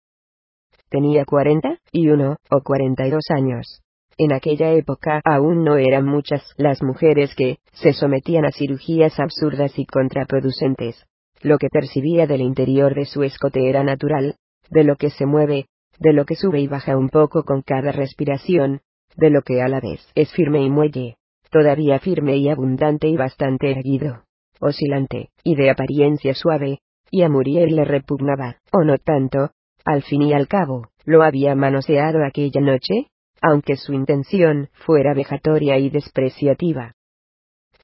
Tenía 0.90 1.26
cuarenta 1.26 1.78
y 1.92 2.10
uno 2.10 2.38
o 2.50 2.62
cuarenta 2.62 3.06
y 3.06 3.12
dos 3.12 3.26
años. 3.30 3.82
En 4.18 4.34
aquella 4.34 4.72
época 4.72 5.22
aún 5.24 5.64
no 5.64 5.78
eran 5.78 6.06
muchas 6.06 6.44
las 6.58 6.82
mujeres 6.82 7.36
que 7.36 7.60
se 7.72 7.94
sometían 7.94 8.46
a 8.46 8.52
cirugías 8.52 9.20
absurdas 9.20 9.78
y 9.78 9.86
contraproducentes. 9.86 11.06
Lo 11.42 11.58
que 11.58 11.70
percibía 11.70 12.28
del 12.28 12.42
interior 12.42 12.96
de 12.96 13.06
su 13.06 13.24
escote 13.24 13.70
era 13.70 13.84
natural, 13.84 14.36
de 14.70 14.84
lo 14.84 14.98
que 14.98 15.10
se 15.10 15.26
mueve, 15.26 15.68
de 16.00 16.12
lo 16.12 16.26
que 16.26 16.36
sube 16.36 16.60
y 16.60 16.68
baja 16.68 16.98
un 16.98 17.10
poco 17.10 17.44
con 17.44 17.62
cada 17.62 17.92
respiración, 17.92 18.82
de 19.16 19.30
lo 19.30 19.42
que 19.42 19.62
a 19.62 19.68
la 19.68 19.80
vez 19.80 20.06
es 20.16 20.32
firme 20.34 20.64
y 20.64 20.70
muelle, 20.70 21.16
todavía 21.50 22.00
firme 22.00 22.38
y 22.38 22.50
abundante 22.50 23.08
y 23.08 23.16
bastante 23.16 23.72
erguido, 23.72 24.24
oscilante, 24.60 25.30
y 25.44 25.56
de 25.56 25.70
apariencia 25.70 26.34
suave, 26.34 26.80
y 27.12 27.22
a 27.22 27.30
Muriel 27.30 27.76
le 27.76 27.86
repugnaba, 27.86 28.58
o 28.72 28.84
no 28.84 28.98
tanto, 28.98 29.52
al 29.90 30.04
fin 30.04 30.22
y 30.22 30.34
al 30.34 30.48
cabo, 30.48 30.90
lo 31.04 31.24
había 31.24 31.56
manoseado 31.56 32.24
aquella 32.24 32.62
noche, 32.62 33.08
aunque 33.42 33.76
su 33.76 33.94
intención 33.94 34.70
fuera 34.86 35.16
vejatoria 35.16 35.80
y 35.80 35.90
despreciativa. 35.90 36.94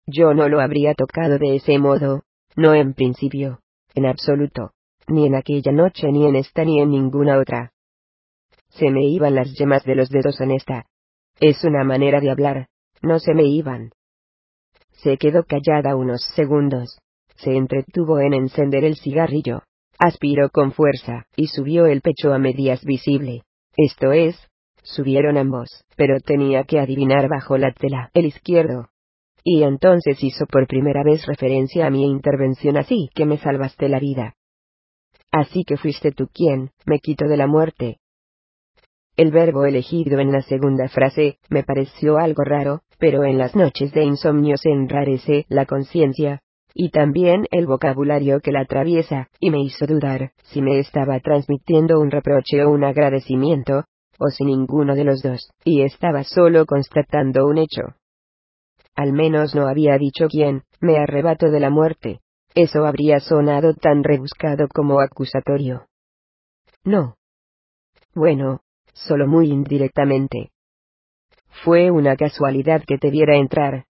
Yo 0.05 0.35
no 0.35 0.47
lo 0.47 0.61
habría 0.61 0.93
tocado 0.93 1.39
de 1.39 1.55
ese 1.55 1.79
modo, 1.79 2.21
no 2.55 2.75
en 2.75 2.93
principio, 2.93 3.59
en 3.95 4.05
absoluto, 4.05 4.73
ni 5.07 5.25
en 5.25 5.33
aquella 5.33 5.71
noche 5.71 6.11
ni 6.11 6.27
en 6.27 6.35
esta 6.35 6.63
ni 6.63 6.79
en 6.79 6.91
ninguna 6.91 7.39
otra. 7.39 7.71
Se 8.69 8.91
me 8.91 9.07
iban 9.07 9.33
las 9.33 9.57
yemas 9.57 9.83
de 9.83 9.95
los 9.95 10.09
dedos 10.09 10.39
en 10.41 10.51
esta. 10.51 10.85
Es 11.39 11.63
una 11.63 11.83
manera 11.83 12.19
de 12.19 12.29
hablar, 12.29 12.67
no 13.01 13.17
se 13.17 13.33
me 13.33 13.45
iban. 13.45 13.93
Se 14.91 15.17
quedó 15.17 15.43
callada 15.43 15.95
unos 15.95 16.23
segundos. 16.35 16.99
Se 17.37 17.55
entretuvo 17.55 18.19
en 18.19 18.35
encender 18.35 18.83
el 18.83 18.95
cigarrillo. 18.95 19.63
Aspiró 19.97 20.49
con 20.49 20.71
fuerza, 20.71 21.25
y 21.35 21.47
subió 21.47 21.85
el 21.85 22.01
pecho 22.01 22.33
a 22.33 22.39
medias 22.39 22.83
visible. 22.83 23.43
Esto 23.77 24.11
es, 24.11 24.35
subieron 24.83 25.37
ambos, 25.37 25.85
pero 25.95 26.19
tenía 26.19 26.63
que 26.63 26.79
adivinar 26.79 27.27
bajo 27.29 27.57
la 27.57 27.71
tela 27.71 28.11
el 28.13 28.25
izquierdo. 28.25 28.89
Y 29.43 29.63
entonces 29.63 30.23
hizo 30.23 30.45
por 30.47 30.67
primera 30.67 31.03
vez 31.03 31.25
referencia 31.25 31.85
a 31.85 31.89
mi 31.89 32.03
intervención 32.05 32.77
así 32.77 33.09
que 33.13 33.25
me 33.25 33.37
salvaste 33.37 33.89
la 33.89 33.99
vida. 33.99 34.35
Así 35.31 35.63
que 35.65 35.77
fuiste 35.77 36.11
tú 36.11 36.27
quien, 36.33 36.71
me 36.85 36.99
quitó 36.99 37.27
de 37.27 37.37
la 37.37 37.47
muerte. 37.47 37.99
El 39.17 39.31
verbo 39.31 39.65
elegido 39.65 40.19
en 40.19 40.31
la 40.31 40.41
segunda 40.41 40.89
frase, 40.89 41.39
me 41.49 41.63
pareció 41.63 42.17
algo 42.17 42.43
raro, 42.43 42.81
pero 42.97 43.23
en 43.23 43.37
las 43.37 43.55
noches 43.55 43.93
de 43.93 44.03
insomnio 44.03 44.57
se 44.57 44.69
enrarece 44.71 45.45
la 45.47 45.65
conciencia, 45.65 46.41
y 46.77 46.89
también 46.89 47.47
el 47.51 47.67
vocabulario 47.67 48.41
que 48.41 48.51
la 48.51 48.61
atraviesa, 48.61 49.29
y 49.39 49.49
me 49.49 49.61
hizo 49.61 49.87
dudar 49.87 50.33
si 50.43 50.61
me 50.61 50.77
estaba 50.77 51.19
transmitiendo 51.21 52.01
un 52.01 52.11
reproche 52.11 52.65
o 52.65 52.69
un 52.69 52.83
agradecimiento, 52.83 53.85
o 54.19 54.27
si 54.27 54.43
ninguno 54.43 54.93
de 54.93 55.05
los 55.05 55.21
dos, 55.23 55.49
y 55.63 55.83
estaba 55.83 56.25
solo 56.25 56.65
constatando 56.65 57.45
un 57.45 57.59
hecho. 57.59 57.95
Al 58.93 59.13
menos 59.13 59.55
no 59.55 59.67
había 59.67 59.97
dicho 59.97 60.27
quién, 60.27 60.63
me 60.81 60.97
arrebato 60.97 61.49
de 61.49 61.61
la 61.61 61.69
muerte. 61.69 62.19
Eso 62.53 62.85
habría 62.85 63.19
sonado 63.19 63.73
tan 63.73 64.03
rebuscado 64.03 64.67
como 64.67 64.99
acusatorio. 64.99 65.87
No. 66.83 67.15
Bueno, 68.13 68.61
solo 68.93 69.27
muy 69.27 69.49
indirectamente. 69.49 70.51
Fue 71.63 71.89
una 71.89 72.17
casualidad 72.17 72.83
que 72.85 72.97
te 72.97 73.09
viera 73.09 73.37
entrar. 73.37 73.85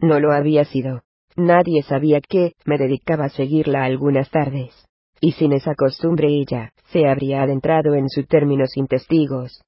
No 0.00 0.18
lo 0.18 0.32
había 0.32 0.64
sido. 0.64 1.02
Nadie 1.36 1.82
sabía 1.82 2.20
que 2.20 2.52
me 2.64 2.76
dedicaba 2.78 3.26
a 3.26 3.30
seguirla 3.30 3.84
algunas 3.84 4.30
tardes. 4.30 4.86
Y 5.20 5.32
sin 5.32 5.52
esa 5.52 5.74
costumbre 5.74 6.28
ella, 6.28 6.72
se 6.90 7.06
habría 7.06 7.42
adentrado 7.42 7.94
en 7.94 8.08
su 8.08 8.24
término 8.24 8.66
sin 8.66 8.86
testigos. 8.86 9.62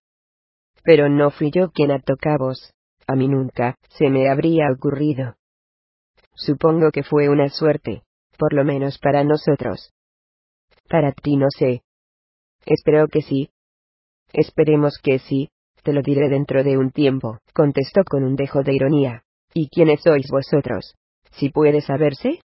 Pero 0.83 1.09
no 1.09 1.31
fui 1.31 1.51
yo 1.51 1.71
quien 1.71 1.91
ató 1.91 2.17
cabos. 2.17 2.73
A 3.07 3.15
mí 3.15 3.29
nunca 3.29 3.77
se 3.91 4.09
me 4.11 4.29
habría 4.29 4.67
ocurrido. 4.73 5.37
Supongo 6.35 6.91
que 6.91 7.03
fue 7.03 7.29
una 7.29 7.49
suerte, 7.49 8.03
por 8.39 8.53
lo 8.53 8.65
menos 8.65 8.99
para 8.99 9.23
nosotros. 9.25 9.93
Para 10.89 11.13
ti 11.13 11.37
no 11.37 11.47
sé. 11.57 11.83
Espero 12.67 13.09
que 13.09 13.23
sí. 13.23 13.51
Esperemos 14.33 14.99
que 15.03 15.19
sí, 15.19 15.51
te 15.83 15.93
lo 15.93 16.03
diré 16.03 16.29
dentro 16.29 16.65
de 16.65 16.77
un 16.77 16.91
tiempo, 16.91 17.39
contestó 17.55 18.03
con 18.05 18.25
un 18.25 18.37
dejo 18.37 18.63
de 18.63 18.75
ironía. 18.75 19.23
¿Y 19.53 19.69
quiénes 19.69 20.03
sois 20.03 20.27
vosotros? 20.31 20.97
Si 21.37 21.51
puede 21.51 21.81
saberse? 21.81 22.41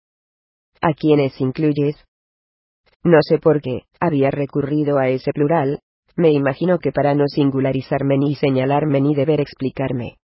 ¿A 0.81 0.93
quiénes 0.93 1.39
incluyes? 1.41 1.95
No 3.03 3.19
sé 3.21 3.39
por 3.39 3.61
qué, 3.61 3.83
había 3.99 4.31
recurrido 4.31 4.97
a 4.97 5.09
ese 5.09 5.31
plural, 5.31 5.79
me 6.15 6.31
imagino 6.31 6.79
que 6.79 6.91
para 6.91 7.13
no 7.13 7.25
singularizarme 7.27 8.17
ni 8.17 8.35
señalarme 8.35 9.01
ni 9.01 9.13
deber 9.15 9.39
explicarme. 9.39 10.17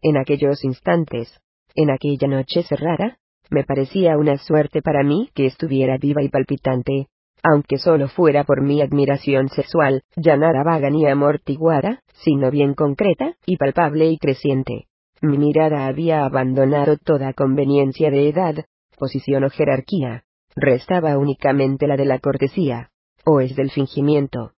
En 0.00 0.16
aquellos 0.16 0.64
instantes, 0.64 1.38
en 1.74 1.90
aquella 1.90 2.28
noche 2.28 2.62
cerrada, 2.62 3.18
me 3.50 3.64
parecía 3.64 4.16
una 4.16 4.38
suerte 4.38 4.80
para 4.80 5.02
mí 5.02 5.30
que 5.34 5.46
estuviera 5.46 5.98
viva 5.98 6.22
y 6.22 6.28
palpitante, 6.28 7.08
aunque 7.42 7.78
solo 7.78 8.08
fuera 8.08 8.44
por 8.44 8.62
mi 8.62 8.80
admiración 8.80 9.48
sexual, 9.48 10.02
ya 10.16 10.36
nada 10.36 10.62
vaga 10.64 10.88
ni 10.90 11.06
amortiguada, 11.06 12.00
sino 12.22 12.50
bien 12.50 12.74
concreta, 12.74 13.34
y 13.44 13.56
palpable 13.56 14.08
y 14.08 14.18
creciente. 14.18 14.86
Mi 15.22 15.38
mirada 15.38 15.86
había 15.86 16.24
abandonado 16.24 16.96
toda 16.98 17.32
conveniencia 17.32 18.10
de 18.10 18.28
edad, 18.28 18.64
posición 18.98 19.44
o 19.44 19.50
jerarquía. 19.50 20.24
Restaba 20.56 21.16
únicamente 21.16 21.86
la 21.86 21.96
de 21.96 22.04
la 22.04 22.18
cortesía, 22.18 22.90
o 23.24 23.40
es 23.40 23.54
del 23.54 23.70
fingimiento. 23.70 24.52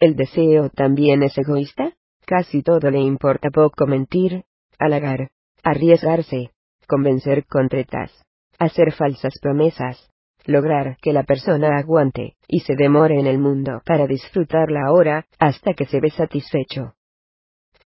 ¿El 0.00 0.16
deseo 0.16 0.70
también 0.70 1.22
es 1.22 1.36
egoísta? 1.36 1.92
Casi 2.24 2.62
todo 2.62 2.90
le 2.90 3.00
importa 3.00 3.50
poco 3.50 3.86
mentir, 3.86 4.44
halagar, 4.78 5.28
arriesgarse, 5.62 6.50
convencer 6.86 7.44
con 7.46 7.68
tretas, 7.68 8.10
hacer 8.58 8.92
falsas 8.92 9.34
promesas, 9.38 10.10
lograr 10.46 10.96
que 11.02 11.12
la 11.12 11.24
persona 11.24 11.76
aguante 11.76 12.36
y 12.46 12.60
se 12.60 12.74
demore 12.74 13.20
en 13.20 13.26
el 13.26 13.38
mundo 13.38 13.82
para 13.84 14.06
disfrutarla 14.06 14.86
ahora 14.86 15.26
hasta 15.38 15.74
que 15.74 15.84
se 15.84 16.00
ve 16.00 16.08
satisfecho. 16.08 16.94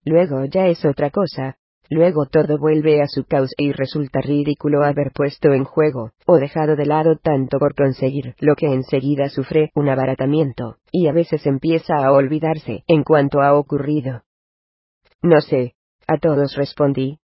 Luego 0.04 0.46
ya 0.46 0.68
es 0.68 0.86
otra 0.86 1.10
cosa, 1.10 1.58
Luego 1.94 2.26
todo 2.26 2.58
vuelve 2.58 3.02
a 3.02 3.08
su 3.08 3.26
causa 3.26 3.54
y 3.58 3.74
resulta 3.74 4.22
ridículo 4.22 4.86
haber 4.86 5.12
puesto 5.14 5.52
en 5.52 5.66
juego, 5.66 6.12
o 6.26 6.38
dejado 6.38 6.78
de 6.78 6.86
lado 6.86 7.18
tanto 7.22 7.60
por 7.60 7.76
conseguir 7.76 8.34
lo 8.40 8.56
que 8.56 8.68
enseguida 8.68 9.28
sufre 9.28 9.72
un 9.76 9.90
abaratamiento, 9.90 10.78
y 10.90 11.10
a 11.10 11.12
veces 11.12 11.46
empieza 11.46 11.96
a 11.98 12.14
olvidarse 12.14 12.86
en 12.88 13.04
cuanto 13.04 13.42
ha 13.42 13.54
ocurrido. 13.54 14.24
No 15.22 15.42
sé, 15.42 15.76
a 16.08 16.18
todos 16.18 16.56
respondí. 16.56 17.20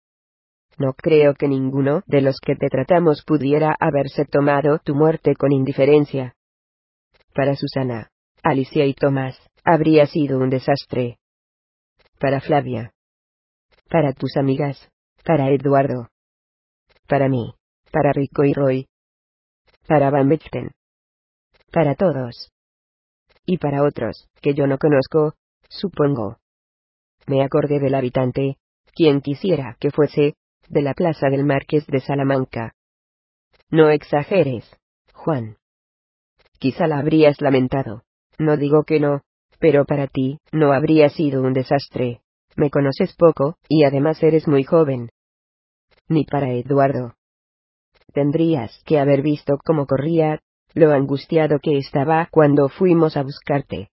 No 0.78 0.94
creo 0.94 1.34
que 1.34 1.46
ninguno 1.46 2.02
de 2.06 2.22
los 2.22 2.40
que 2.40 2.56
te 2.56 2.68
tratamos 2.68 3.22
pudiera 3.22 3.76
haberse 3.78 4.24
tomado 4.24 4.78
tu 4.78 4.94
muerte 4.94 5.34
con 5.36 5.52
indiferencia. 5.52 6.36
Para 7.34 7.54
Susana, 7.54 8.12
Alicia 8.42 8.86
y 8.86 8.94
Tomás, 8.94 9.38
habría 9.62 10.06
sido 10.06 10.38
un 10.38 10.48
desastre. 10.48 11.18
Para 12.18 12.40
Flavia, 12.40 12.93
para 13.94 14.12
tus 14.12 14.36
amigas, 14.36 14.88
para 15.24 15.50
Eduardo, 15.50 16.08
para 17.06 17.28
mí, 17.28 17.54
para 17.92 18.12
Rico 18.12 18.42
y 18.42 18.52
Roy, 18.52 18.88
para 19.86 20.10
Van 20.10 20.28
Bechten, 20.28 20.72
para 21.70 21.94
todos. 21.94 22.50
Y 23.46 23.58
para 23.58 23.84
otros, 23.84 24.26
que 24.42 24.52
yo 24.52 24.66
no 24.66 24.78
conozco, 24.78 25.34
supongo. 25.68 26.38
Me 27.28 27.44
acordé 27.44 27.78
del 27.78 27.94
habitante, 27.94 28.56
quien 28.96 29.20
quisiera 29.20 29.76
que 29.78 29.92
fuese, 29.92 30.34
de 30.68 30.82
la 30.82 30.94
plaza 30.94 31.28
del 31.28 31.44
Marqués 31.44 31.86
de 31.86 32.00
Salamanca. 32.00 32.74
No 33.70 33.90
exageres, 33.90 34.76
Juan. 35.12 35.56
Quizá 36.58 36.88
la 36.88 36.98
habrías 36.98 37.40
lamentado. 37.40 38.02
No 38.38 38.56
digo 38.56 38.82
que 38.82 38.98
no, 38.98 39.20
pero 39.60 39.84
para 39.84 40.08
ti, 40.08 40.40
no 40.50 40.72
habría 40.72 41.10
sido 41.10 41.42
un 41.42 41.52
desastre. 41.52 42.23
Me 42.56 42.70
conoces 42.70 43.14
poco, 43.16 43.56
y 43.68 43.84
además 43.84 44.22
eres 44.22 44.46
muy 44.46 44.64
joven. 44.64 45.10
Ni 46.08 46.24
para 46.24 46.52
Eduardo. 46.52 47.14
Tendrías 48.12 48.82
que 48.84 48.98
haber 48.98 49.22
visto 49.22 49.58
cómo 49.64 49.86
corría, 49.86 50.40
lo 50.74 50.92
angustiado 50.92 51.58
que 51.60 51.78
estaba 51.78 52.28
cuando 52.30 52.68
fuimos 52.68 53.16
a 53.16 53.22
buscarte. 53.22 53.90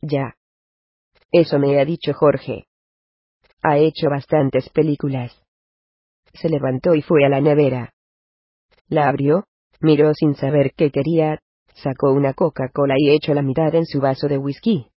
Ya. 0.00 0.36
Eso 1.30 1.58
me 1.58 1.80
ha 1.80 1.84
dicho 1.84 2.12
Jorge. 2.14 2.66
Ha 3.62 3.78
hecho 3.78 4.08
bastantes 4.08 4.68
películas. 4.70 5.40
Se 6.32 6.48
levantó 6.48 6.94
y 6.94 7.02
fue 7.02 7.24
a 7.24 7.28
la 7.28 7.40
nevera. 7.40 7.92
La 8.88 9.08
abrió, 9.08 9.44
miró 9.80 10.12
sin 10.14 10.34
saber 10.34 10.72
qué 10.76 10.90
quería, 10.90 11.40
Sacó 11.74 12.12
una 12.12 12.34
Coca-Cola 12.34 12.94
y 12.98 13.10
echó 13.10 13.32
la 13.32 13.42
mitad 13.42 13.74
en 13.74 13.86
su 13.86 14.00
vaso 14.00 14.28
de 14.28 14.36
whisky. 14.36 14.88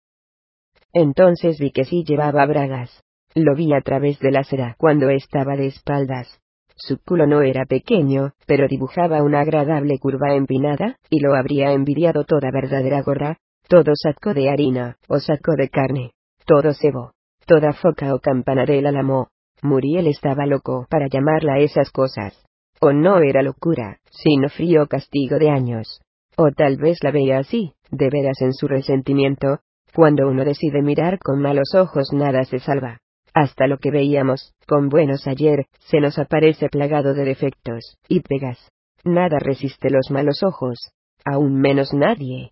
Entonces 0.93 1.59
vi 1.59 1.71
que 1.71 1.85
sí 1.85 2.03
llevaba 2.07 2.45
bragas. 2.45 3.03
Lo 3.35 3.55
vi 3.55 3.73
a 3.73 3.81
través 3.81 4.19
de 4.19 4.31
la 4.31 4.43
cera 4.43 4.75
cuando 4.77 5.09
estaba 5.09 5.55
de 5.55 5.67
espaldas. 5.67 6.39
Su 6.75 6.99
culo 7.03 7.27
no 7.27 7.41
era 7.41 7.65
pequeño, 7.65 8.33
pero 8.45 8.67
dibujaba 8.67 9.23
una 9.23 9.41
agradable 9.41 9.97
curva 9.99 10.35
empinada, 10.35 10.97
y 11.09 11.19
lo 11.19 11.35
habría 11.35 11.71
envidiado 11.71 12.23
toda 12.25 12.51
verdadera 12.51 13.01
gorra, 13.01 13.37
todo 13.67 13.93
saco 13.95 14.33
de 14.33 14.49
harina, 14.49 14.97
o 15.07 15.19
saco 15.19 15.55
de 15.55 15.69
carne, 15.69 16.11
todo 16.45 16.73
cebo, 16.73 17.11
toda 17.45 17.73
foca 17.73 18.13
o 18.13 18.19
campana 18.19 18.65
del 18.65 18.85
álamo. 18.85 19.29
Muriel 19.61 20.07
estaba 20.07 20.45
loco 20.45 20.85
para 20.89 21.07
llamarla 21.07 21.59
esas 21.59 21.89
cosas. 21.91 22.43
O 22.81 22.91
no 22.91 23.19
era 23.19 23.41
locura, 23.41 23.99
sino 24.11 24.49
frío 24.49 24.87
castigo 24.87 25.37
de 25.39 25.49
años. 25.49 26.01
O 26.35 26.51
tal 26.51 26.77
vez 26.77 26.97
la 27.01 27.11
veía 27.11 27.37
así, 27.37 27.73
de 27.89 28.09
veras 28.09 28.41
en 28.41 28.53
su 28.53 28.67
resentimiento. 28.67 29.59
Cuando 29.95 30.27
uno 30.27 30.43
decide 30.43 30.81
mirar 30.81 31.19
con 31.19 31.39
malos 31.39 31.75
ojos 31.75 32.11
nada 32.13 32.43
se 32.45 32.59
salva. 32.59 32.97
Hasta 33.33 33.67
lo 33.67 33.77
que 33.77 33.91
veíamos, 33.91 34.53
con 34.67 34.89
buenos 34.89 35.27
ayer, 35.27 35.65
se 35.79 35.99
nos 35.99 36.17
aparece 36.17 36.69
plagado 36.69 37.13
de 37.13 37.25
defectos, 37.25 37.97
y 38.07 38.21
pegas. 38.21 38.71
Nada 39.03 39.37
resiste 39.39 39.89
los 39.89 40.09
malos 40.09 40.41
ojos. 40.43 40.91
Aún 41.25 41.59
menos 41.59 41.93
nadie. 41.93 42.51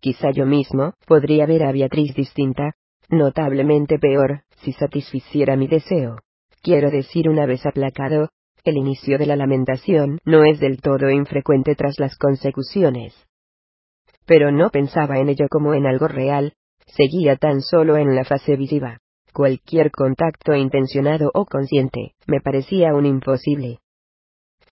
Quizá 0.00 0.30
yo 0.30 0.46
mismo, 0.46 0.94
podría 1.06 1.44
ver 1.46 1.62
a 1.64 1.72
Beatriz 1.72 2.14
distinta, 2.14 2.72
notablemente 3.10 3.98
peor, 3.98 4.42
si 4.62 4.72
satisficiera 4.72 5.56
mi 5.56 5.68
deseo. 5.68 6.20
Quiero 6.62 6.90
decir 6.90 7.28
una 7.28 7.46
vez 7.46 7.66
aplacado, 7.66 8.30
el 8.64 8.76
inicio 8.76 9.18
de 9.18 9.26
la 9.26 9.36
lamentación 9.36 10.18
no 10.24 10.44
es 10.44 10.58
del 10.58 10.80
todo 10.80 11.10
infrecuente 11.10 11.74
tras 11.74 11.98
las 11.98 12.16
consecuciones. 12.16 13.14
Pero 14.30 14.52
no 14.52 14.70
pensaba 14.70 15.18
en 15.18 15.28
ello 15.28 15.48
como 15.50 15.74
en 15.74 15.86
algo 15.86 16.06
real, 16.06 16.52
seguía 16.86 17.34
tan 17.34 17.62
solo 17.62 17.96
en 17.96 18.14
la 18.14 18.22
fase 18.22 18.54
visiva. 18.54 18.98
Cualquier 19.32 19.90
contacto 19.90 20.54
intencionado 20.54 21.32
o 21.34 21.46
consciente, 21.46 22.12
me 22.28 22.40
parecía 22.40 22.94
un 22.94 23.06
imposible. 23.06 23.80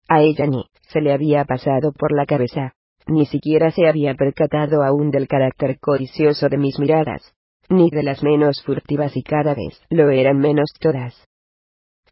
A 0.08 0.23
ella 0.23 0.47
ni 0.47 0.67
se 0.83 1.01
le 1.01 1.12
había 1.12 1.44
pasado 1.44 1.91
por 1.91 2.12
la 2.12 2.24
cabeza, 2.24 2.74
ni 3.08 3.26
siquiera 3.26 3.73
se 3.73 3.89
había 3.89 4.15
percatado 4.15 4.85
aún 4.85 5.10
del 5.10 5.26
carácter 5.26 5.81
codicioso 5.81 6.49
de 6.49 6.57
mis 6.57 6.78
miradas, 6.78 7.35
ni 7.69 7.91
de 7.91 8.05
las 8.05 8.23
menos 8.23 8.62
furtivas 8.65 9.17
y 9.17 9.24
cada 9.24 9.55
vez 9.55 9.83
lo 9.91 10.08
eran 10.10 10.39
menos 10.39 10.71
todas. 10.78 11.26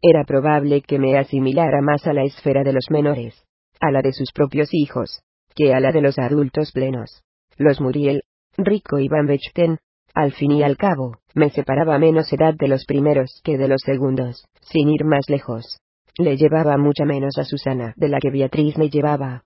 Era 0.01 0.25
probable 0.25 0.81
que 0.81 0.99
me 0.99 1.17
asimilara 1.17 1.79
más 1.81 2.07
a 2.07 2.13
la 2.13 2.25
esfera 2.25 2.63
de 2.63 2.73
los 2.73 2.91
menores, 2.91 3.41
a 3.79 3.89
la 3.89 4.01
de 4.01 4.11
sus 4.11 4.33
propios 4.33 4.67
hijos, 4.73 5.21
que 5.55 5.73
a 5.73 5.79
la 5.79 5.93
de 5.93 6.01
los 6.01 6.19
adultos 6.19 6.73
plenos. 6.73 7.23
Los 7.57 7.81
Muriel, 7.81 8.23
Rico 8.55 8.99
y 8.99 9.07
Van 9.07 9.25
Bechten, 9.25 9.79
al 10.13 10.31
fin 10.31 10.51
y 10.51 10.63
al 10.63 10.77
cabo, 10.77 11.17
me 11.33 11.49
separaba 11.49 11.97
menos 11.97 12.31
edad 12.31 12.53
de 12.53 12.67
los 12.67 12.85
primeros 12.85 13.41
que 13.43 13.57
de 13.57 13.67
los 13.67 13.81
segundos, 13.83 14.45
sin 14.61 14.89
ir 14.89 15.05
más 15.05 15.29
lejos. 15.29 15.79
Le 16.17 16.37
llevaba 16.37 16.77
mucha 16.77 17.05
menos 17.05 17.37
a 17.37 17.43
Susana 17.43 17.93
de 17.97 18.09
la 18.09 18.19
que 18.19 18.31
Beatriz 18.31 18.77
me 18.77 18.89
llevaba. 18.89 19.43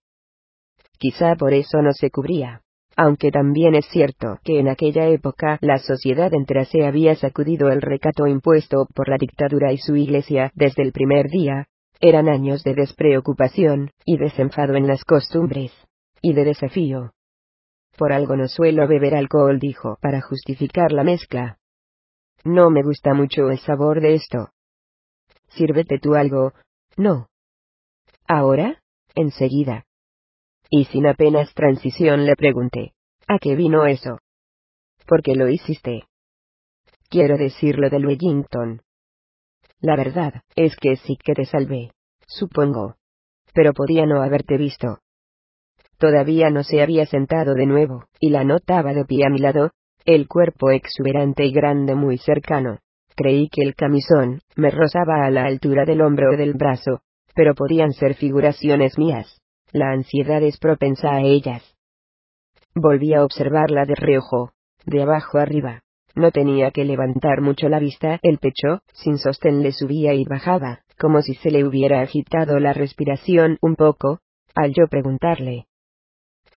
Quizá 0.98 1.36
por 1.36 1.54
eso 1.54 1.82
no 1.82 1.92
se 1.94 2.10
cubría, 2.10 2.62
aunque 2.96 3.32
también 3.32 3.76
es 3.76 3.86
cierto 3.88 4.40
que 4.44 4.60
en 4.60 4.68
aquella 4.68 5.08
época 5.08 5.58
la 5.62 5.80
sociedad 5.80 6.34
entera 6.34 6.66
se 6.66 6.86
había 6.86 7.16
sacudido 7.16 7.70
el 7.70 7.82
recato 7.82 8.28
impuesto 8.28 8.88
por 8.94 9.10
la 9.10 9.18
dictadura 9.18 9.72
y 9.72 9.78
su 9.78 9.96
iglesia 9.96 10.52
desde 10.54 10.84
el 10.84 10.92
primer 10.92 11.30
día, 11.30 11.66
eran 12.02 12.28
años 12.30 12.64
de 12.64 12.74
despreocupación, 12.74 13.92
y 14.06 14.18
desenfado 14.18 14.76
en 14.76 14.88
las 14.88 15.04
costumbres, 15.04 15.72
y 16.22 16.34
de 16.34 16.46
desafío. 16.46 17.12
Por 18.02 18.14
algo 18.14 18.36
no 18.36 18.48
suelo 18.48 18.88
beber 18.88 19.14
alcohol, 19.14 19.60
dijo, 19.60 20.00
para 20.02 20.22
justificar 20.22 20.92
la 20.92 21.04
mezcla. 21.04 21.60
No 22.44 22.72
me 22.72 22.82
gusta 22.82 23.14
mucho 23.14 23.52
el 23.52 23.60
sabor 23.60 24.02
de 24.02 24.16
esto. 24.16 24.50
Sírvete 25.50 26.00
tú 26.00 26.16
algo. 26.16 26.52
No. 26.98 27.28
¿Ahora? 28.28 28.82
Enseguida 29.14 29.86
y 30.72 30.86
sin 30.86 31.06
apenas 31.06 31.54
transición 31.54 32.26
le 32.26 32.36
pregunté, 32.36 32.94
¿a 33.28 33.38
qué 33.38 33.56
vino 33.56 33.86
eso? 33.86 34.18
¿Por 35.06 35.22
qué 35.22 35.36
lo 35.36 35.48
hiciste? 35.48 36.06
Quiero 37.08 37.38
decirlo 37.38 37.92
de 37.92 37.98
Wellington. 37.98 38.82
La 39.80 39.96
verdad, 39.96 40.42
es 40.56 40.76
que 40.76 40.96
sí 40.96 41.18
que 41.24 41.36
te 41.36 41.46
salvé, 41.46 41.92
supongo. 42.26 42.96
Pero 43.54 43.74
podía 43.74 44.08
no 44.08 44.24
haberte 44.24 44.58
visto. 44.58 45.02
Todavía 46.02 46.50
no 46.50 46.64
se 46.64 46.82
había 46.82 47.06
sentado 47.06 47.54
de 47.54 47.68
nuevo, 47.68 48.06
y 48.20 48.32
la 48.32 48.44
notaba 48.44 48.92
de 48.92 49.06
pie 49.06 49.24
a 49.28 49.30
mi 49.30 49.38
lado, 49.38 49.70
el 50.04 50.28
cuerpo 50.28 50.72
exuberante 50.72 51.46
y 51.46 51.52
grande 51.52 51.94
muy 51.94 52.18
cercano. 52.18 52.80
Creí 53.16 53.50
que 53.50 53.62
el 53.62 53.76
camisón 53.76 54.42
me 54.56 54.72
rozaba 54.72 55.24
a 55.24 55.30
la 55.30 55.46
altura 55.46 55.86
del 55.86 56.02
hombro 56.02 56.34
o 56.34 56.38
del 56.38 56.56
brazo, 56.56 57.02
pero 57.36 57.54
podían 57.54 57.92
ser 57.92 58.16
figuraciones 58.16 58.98
mías. 58.98 59.44
La 59.72 59.92
ansiedad 59.92 60.42
es 60.42 60.58
propensa 60.58 61.12
a 61.12 61.22
ellas. 61.22 61.62
Volví 62.74 63.14
a 63.14 63.24
observarla 63.24 63.86
de 63.86 63.94
reojo, 63.94 64.54
de 64.88 65.04
abajo 65.04 65.38
arriba. 65.38 65.82
No 66.16 66.32
tenía 66.32 66.72
que 66.72 66.84
levantar 66.84 67.42
mucho 67.42 67.70
la 67.70 67.78
vista, 67.78 68.18
el 68.24 68.40
pecho, 68.40 68.82
sin 68.92 69.20
sostén 69.20 69.62
le 69.62 69.72
subía 69.72 70.16
y 70.16 70.26
bajaba, 70.26 70.80
como 70.98 71.22
si 71.22 71.36
se 71.36 71.52
le 71.52 71.64
hubiera 71.64 72.02
agitado 72.02 72.58
la 72.58 72.74
respiración 72.74 73.60
un 73.62 73.76
poco, 73.76 74.18
al 74.56 74.74
yo 74.74 74.88
preguntarle. 74.90 75.68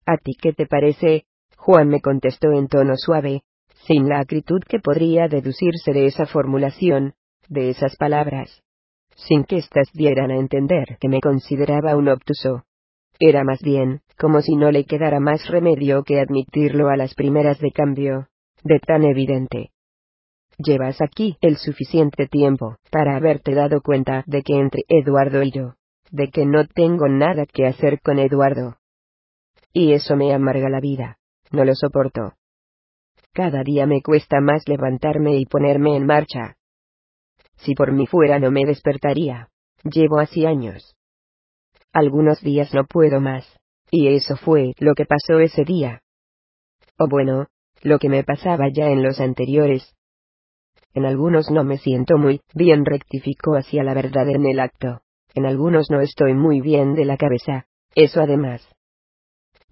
¿A 0.05 0.17
ti 0.17 0.33
qué 0.39 0.53
te 0.53 0.65
parece? 0.65 1.25
Juan 1.57 1.87
me 1.87 2.01
contestó 2.01 2.51
en 2.51 2.67
tono 2.67 2.95
suave, 2.97 3.43
sin 3.87 4.09
la 4.09 4.19
acritud 4.19 4.61
que 4.67 4.79
podría 4.79 5.27
deducirse 5.27 5.93
de 5.93 6.07
esa 6.07 6.25
formulación, 6.25 7.13
de 7.47 7.69
esas 7.69 7.95
palabras. 7.95 8.61
Sin 9.15 9.43
que 9.45 9.57
éstas 9.57 9.89
dieran 9.93 10.31
a 10.31 10.37
entender 10.37 10.97
que 10.99 11.07
me 11.07 11.21
consideraba 11.21 11.95
un 11.95 12.09
obtuso. 12.09 12.63
Era 13.19 13.43
más 13.43 13.61
bien, 13.61 14.01
como 14.17 14.41
si 14.41 14.55
no 14.55 14.71
le 14.71 14.85
quedara 14.85 15.19
más 15.19 15.47
remedio 15.47 16.03
que 16.03 16.19
admitirlo 16.19 16.89
a 16.89 16.97
las 16.97 17.13
primeras 17.13 17.59
de 17.59 17.71
cambio, 17.71 18.27
de 18.63 18.79
tan 18.79 19.03
evidente. 19.03 19.69
Llevas 20.57 21.01
aquí 21.01 21.37
el 21.41 21.57
suficiente 21.57 22.27
tiempo 22.27 22.77
para 22.91 23.15
haberte 23.15 23.53
dado 23.53 23.81
cuenta 23.81 24.23
de 24.27 24.43
que 24.43 24.55
entre 24.55 24.83
Eduardo 24.87 25.41
y 25.43 25.51
yo, 25.51 25.75
de 26.11 26.29
que 26.29 26.45
no 26.45 26.65
tengo 26.67 27.07
nada 27.07 27.45
que 27.45 27.65
hacer 27.65 28.01
con 28.01 28.19
Eduardo. 28.19 28.77
Y 29.73 29.93
eso 29.93 30.15
me 30.15 30.33
amarga 30.33 30.69
la 30.69 30.79
vida, 30.79 31.17
no 31.51 31.65
lo 31.65 31.75
soporto. 31.75 32.33
Cada 33.33 33.63
día 33.63 33.87
me 33.87 34.01
cuesta 34.01 34.39
más 34.39 34.67
levantarme 34.67 35.37
y 35.37 35.45
ponerme 35.45 35.97
en 35.97 36.05
marcha. 36.05 36.55
Si 37.57 37.73
por 37.73 37.91
mí 37.91 38.05
fuera 38.05 38.39
no 38.39 38.51
me 38.51 38.65
despertaría. 38.65 39.49
Llevo 39.83 40.19
así 40.19 40.45
años, 40.45 40.95
algunos 41.93 42.41
días 42.41 42.73
no 42.73 42.85
puedo 42.85 43.21
más. 43.21 43.45
Y 43.91 44.07
eso 44.07 44.35
fue 44.35 44.73
lo 44.79 44.95
que 44.95 45.05
pasó 45.05 45.39
ese 45.39 45.63
día. 45.63 46.01
O 46.97 47.07
bueno, 47.07 47.47
lo 47.83 47.99
que 47.99 48.09
me 48.09 48.23
pasaba 48.23 48.67
ya 48.73 48.89
en 48.89 49.03
los 49.03 49.19
anteriores. 49.19 49.95
En 50.95 51.05
algunos 51.05 51.51
no 51.51 51.63
me 51.63 51.77
siento 51.77 52.17
muy 52.17 52.41
bien, 52.55 52.85
rectificó 52.85 53.55
hacia 53.55 53.83
la 53.83 53.93
verdad 53.93 54.27
en 54.29 54.47
el 54.47 54.59
acto. 54.59 55.01
En 55.35 55.45
algunos 55.45 55.91
no 55.91 56.01
estoy 56.01 56.33
muy 56.33 56.61
bien 56.61 56.95
de 56.95 57.05
la 57.05 57.17
cabeza. 57.17 57.67
Eso 57.93 58.21
además. 58.21 58.67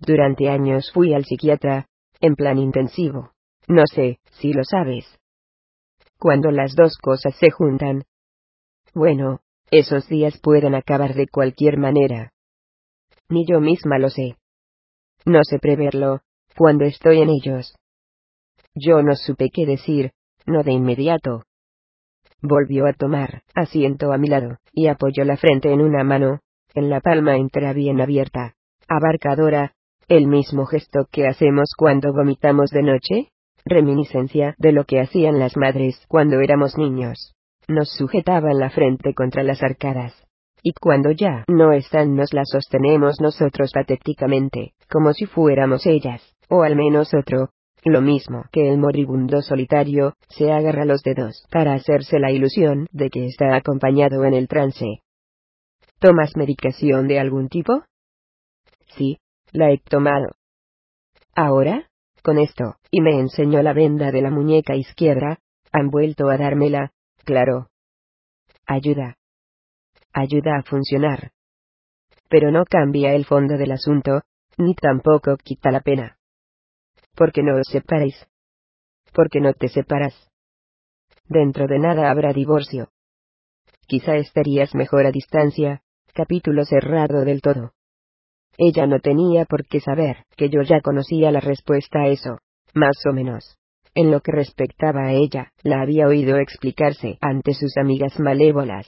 Durante 0.02 0.50
años 0.50 0.92
fui 0.92 1.14
al 1.14 1.26
psiquiatra, 1.26 1.88
en 2.20 2.36
plan 2.36 2.58
intensivo. 2.58 3.32
No 3.68 3.84
sé, 3.86 4.20
si 4.32 4.52
lo 4.52 4.64
sabes. 4.64 5.06
Cuando 6.20 6.52
las 6.52 6.76
dos 6.76 6.98
cosas 6.98 7.36
se 7.36 7.52
juntan. 7.52 8.04
Bueno, 8.96 9.42
esos 9.70 10.08
días 10.08 10.40
pueden 10.42 10.74
acabar 10.74 11.14
de 11.14 11.28
cualquier 11.28 11.78
manera. 11.78 12.34
Ni 13.30 13.46
yo 13.48 13.62
misma 13.62 14.00
lo 14.00 14.10
sé. 14.10 14.38
No 15.24 15.44
sé 15.44 15.60
preverlo, 15.60 16.22
cuando 16.58 16.84
estoy 16.86 17.22
en 17.22 17.30
ellos. 17.30 17.76
Yo 18.74 19.04
no 19.04 19.16
supe 19.16 19.50
qué 19.54 19.66
decir, 19.68 20.12
no 20.48 20.64
de 20.64 20.72
inmediato. 20.72 21.44
Volvió 22.42 22.88
a 22.88 22.94
tomar 22.94 23.44
asiento 23.54 24.12
a 24.12 24.18
mi 24.18 24.28
lado, 24.28 24.58
y 24.74 24.88
apoyó 24.88 25.24
la 25.26 25.38
frente 25.38 25.72
en 25.72 25.82
una 25.82 26.04
mano, 26.04 26.40
en 26.74 26.90
la 26.90 27.02
palma 27.02 27.38
entera 27.38 27.72
bien 27.74 28.02
abierta, 28.02 28.56
abarcadora, 28.88 29.76
el 30.08 30.28
mismo 30.28 30.66
gesto 30.66 31.08
que 31.12 31.28
hacemos 31.28 31.72
cuando 31.78 32.14
vomitamos 32.14 32.70
de 32.72 32.84
noche, 32.84 33.30
reminiscencia 33.66 34.56
de 34.58 34.72
lo 34.72 34.86
que 34.86 35.00
hacían 35.00 35.40
las 35.40 35.56
madres 35.58 36.04
cuando 36.08 36.40
éramos 36.40 36.78
niños 36.78 37.34
nos 37.72 37.90
sujetaban 37.92 38.60
la 38.60 38.70
frente 38.70 39.14
contra 39.14 39.44
las 39.44 39.64
arcadas. 39.64 40.14
Y 40.64 40.74
cuando 40.74 41.12
ya 41.12 41.44
no 41.48 41.72
están 41.72 42.16
nos 42.16 42.34
la 42.34 42.44
sostenemos 42.46 43.20
nosotros 43.20 43.72
patéticamente, 43.74 44.74
como 44.90 45.14
si 45.14 45.26
fuéramos 45.26 45.86
ellas, 45.86 46.22
o 46.50 46.64
al 46.64 46.76
menos 46.76 47.14
otro. 47.14 47.50
Lo 47.84 48.00
mismo 48.00 48.44
que 48.52 48.70
el 48.70 48.78
moribundo 48.78 49.42
solitario, 49.42 50.14
se 50.30 50.52
agarra 50.52 50.86
los 50.86 51.02
dedos 51.02 51.48
para 51.50 51.74
hacerse 51.74 52.20
la 52.20 52.32
ilusión 52.32 52.86
de 52.92 53.10
que 53.10 53.26
está 53.26 53.56
acompañado 53.56 54.24
en 54.24 54.36
el 54.36 54.48
trance. 54.48 55.02
¿Tomas 55.98 56.38
medicación 56.38 57.08
de 57.08 57.20
algún 57.20 57.50
tipo? 57.50 57.84
Sí, 58.96 59.18
la 59.52 59.72
he 59.72 59.78
tomado. 59.78 60.36
Ahora, 61.36 61.90
con 62.24 62.38
esto, 62.38 62.76
y 62.92 63.02
me 63.02 63.20
enseñó 63.20 63.62
la 63.62 63.74
venda 63.74 64.12
de 64.12 64.22
la 64.22 64.30
muñeca 64.30 64.76
izquierda, 64.76 65.40
han 65.72 65.90
vuelto 65.90 66.30
a 66.30 66.38
dármela, 66.38 66.92
claro. 67.24 67.70
Ayuda. 68.66 69.18
Ayuda 70.14 70.58
a 70.58 70.64
funcionar. 70.64 71.32
Pero 72.30 72.52
no 72.52 72.66
cambia 72.66 73.14
el 73.14 73.26
fondo 73.26 73.58
del 73.58 73.72
asunto, 73.72 74.22
ni 74.58 74.76
tampoco 74.76 75.38
quita 75.38 75.72
la 75.72 75.82
pena. 75.82 76.18
Porque 77.16 77.44
no 77.44 77.56
os 77.56 77.68
separéis. 77.68 78.28
Porque 79.14 79.40
no 79.40 79.54
te 79.54 79.68
separas. 79.68 80.16
Dentro 81.28 81.68
de 81.68 81.80
nada 81.80 82.12
habrá 82.12 82.34
divorcio. 82.34 82.90
Quizá 83.88 84.16
estarías 84.16 84.76
mejor 84.76 85.06
a 85.06 85.12
distancia, 85.12 85.82
capítulo 86.14 86.66
cerrado 86.66 87.26
del 87.26 87.42
todo. 87.42 87.74
Ella 88.58 88.86
no 88.88 89.00
tenía 89.00 89.46
por 89.46 89.66
qué 89.66 89.80
saber 89.80 90.26
que 90.36 90.50
yo 90.50 90.62
ya 90.62 90.82
conocía 90.82 91.32
la 91.32 91.40
respuesta 91.40 92.02
a 92.02 92.08
eso, 92.08 92.40
más 92.74 92.98
o 93.10 93.14
menos. 93.14 93.58
En 93.94 94.12
lo 94.12 94.22
que 94.22 94.32
respectaba 94.32 95.08
a 95.08 95.14
ella, 95.14 95.52
la 95.64 95.82
había 95.82 96.08
oído 96.08 96.38
explicarse 96.38 97.18
ante 97.22 97.54
sus 97.54 97.76
amigas 97.78 98.20
malévolas. 98.20 98.88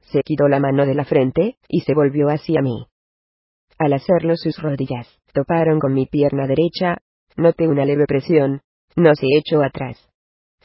Se 0.00 0.22
quitó 0.22 0.48
la 0.48 0.60
mano 0.60 0.86
de 0.86 0.94
la 0.94 1.04
frente, 1.04 1.56
y 1.68 1.80
se 1.80 1.94
volvió 1.94 2.28
hacia 2.28 2.62
mí. 2.62 2.86
Al 3.78 3.92
hacerlo 3.94 4.36
sus 4.36 4.60
rodillas 4.60 5.08
toparon 5.32 5.78
con 5.78 5.94
mi 5.94 6.06
pierna 6.06 6.46
derecha, 6.46 6.98
noté 7.36 7.66
una 7.66 7.84
leve 7.84 8.04
presión, 8.06 8.60
no 8.96 9.14
se 9.14 9.26
echó 9.38 9.62
atrás. 9.62 10.08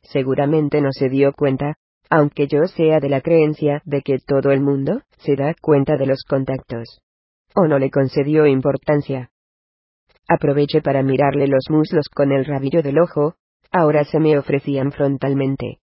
Seguramente 0.03 0.81
no 0.81 0.89
se 0.91 1.09
dio 1.09 1.33
cuenta, 1.33 1.75
aunque 2.09 2.47
yo 2.47 2.65
sea 2.67 2.99
de 2.99 3.09
la 3.09 3.21
creencia 3.21 3.81
de 3.85 4.01
que 4.01 4.17
todo 4.19 4.51
el 4.51 4.61
mundo 4.61 5.01
se 5.17 5.35
da 5.35 5.53
cuenta 5.59 5.97
de 5.97 6.05
los 6.05 6.23
contactos. 6.27 7.01
O 7.55 7.67
no 7.67 7.79
le 7.79 7.89
concedió 7.89 8.45
importancia. 8.45 9.31
Aproveché 10.27 10.81
para 10.81 11.03
mirarle 11.03 11.47
los 11.47 11.69
muslos 11.69 12.09
con 12.09 12.31
el 12.31 12.45
rabillo 12.45 12.81
del 12.81 12.99
ojo, 12.99 13.35
ahora 13.71 14.03
se 14.03 14.19
me 14.19 14.37
ofrecían 14.37 14.91
frontalmente. 14.91 15.79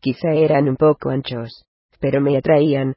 Quizá 0.00 0.32
eran 0.32 0.68
un 0.68 0.76
poco 0.76 1.10
anchos, 1.10 1.64
pero 1.98 2.20
me 2.20 2.36
atraían. 2.36 2.94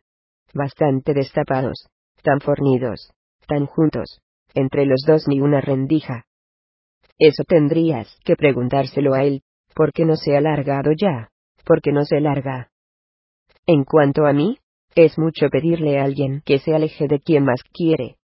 Bastante 0.54 1.14
destapados, 1.14 1.88
tan 2.24 2.42
fornidos, 2.42 3.12
tan 3.48 3.66
juntos, 3.66 4.20
entre 4.54 4.86
los 4.86 5.04
dos 5.08 5.28
ni 5.28 5.40
una 5.40 5.62
rendija. 5.62 6.26
Eso 7.18 7.44
tendrías 7.44 8.20
que 8.26 8.36
preguntárselo 8.36 9.14
a 9.14 9.24
él, 9.24 9.44
porque 9.74 10.06
no 10.06 10.16
se 10.16 10.36
ha 10.36 10.42
largado 10.42 10.92
ya, 10.92 11.30
porque 11.66 11.92
no 11.92 12.04
se 12.04 12.20
larga. 12.20 12.70
En 13.66 13.84
cuanto 13.84 14.26
a 14.26 14.34
mí, 14.34 14.58
es 14.96 15.18
mucho 15.18 15.50
pedirle 15.50 16.00
a 16.00 16.04
alguien 16.04 16.42
que 16.46 16.60
se 16.60 16.74
aleje 16.74 17.08
de 17.08 17.20
quien 17.20 17.46
más 17.46 17.62
quiere. 17.74 18.18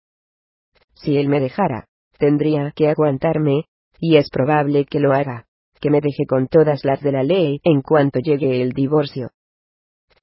Si 0.95 1.17
él 1.17 1.29
me 1.29 1.41
dejara, 1.41 1.87
tendría 2.19 2.73
que 2.75 2.89
aguantarme, 2.89 3.65
y 4.01 4.17
es 4.17 4.29
probable 4.31 4.85
que 4.85 5.01
lo 5.01 5.13
haga, 5.13 5.47
que 5.81 5.91
me 5.91 6.01
deje 6.01 6.27
con 6.27 6.49
todas 6.49 6.85
las 6.85 7.01
de 7.01 7.13
la 7.13 7.23
ley 7.23 7.61
en 7.65 7.83
cuanto 7.83 8.19
llegue 8.19 8.63
el 8.63 8.73
divorcio. 8.73 9.31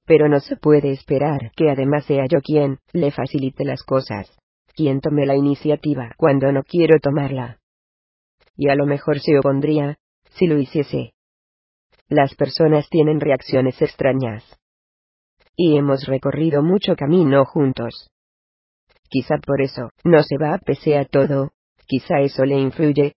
Pero 0.06 0.27
no 0.27 0.40
se 0.40 0.58
puede 0.58 0.92
esperar 0.92 1.51
que 1.56 1.69
además 1.69 2.06
sea 2.06 2.26
yo 2.29 2.42
quien 2.42 2.79
le 2.92 3.11
facilite 3.11 3.63
las 3.63 3.83
cosas, 3.83 4.35
quien 4.76 4.99
tome 4.99 5.26
la 5.26 5.35
iniciativa 5.35 6.11
cuando 6.17 6.51
no 6.51 6.63
quiero 6.63 6.99
tomarla. 6.99 7.59
Y 8.56 8.69
a 8.69 8.76
lo 8.76 8.85
mejor 8.85 9.19
se 9.19 9.38
opondría, 9.38 9.97
si 10.31 10.47
lo 10.47 10.59
hiciese. 10.59 11.13
Las 12.09 12.35
personas 12.35 12.90
tienen 12.90 13.19
reacciones 13.19 13.81
extrañas. 13.81 14.43
Y 15.56 15.78
hemos 15.78 16.06
recorrido 16.06 16.64
mucho 16.64 16.96
camino 16.96 17.46
juntos. 17.46 18.10
Quizá 19.10 19.38
por 19.38 19.62
eso 19.62 19.90
no 20.03 20.24
se 20.24 20.38
va 20.38 20.58
pese 20.58 20.98
a 20.98 21.06
todo, 21.06 21.52
quizá 21.86 22.22
eso 22.22 22.46
le 22.46 22.60
influye. 22.60 23.14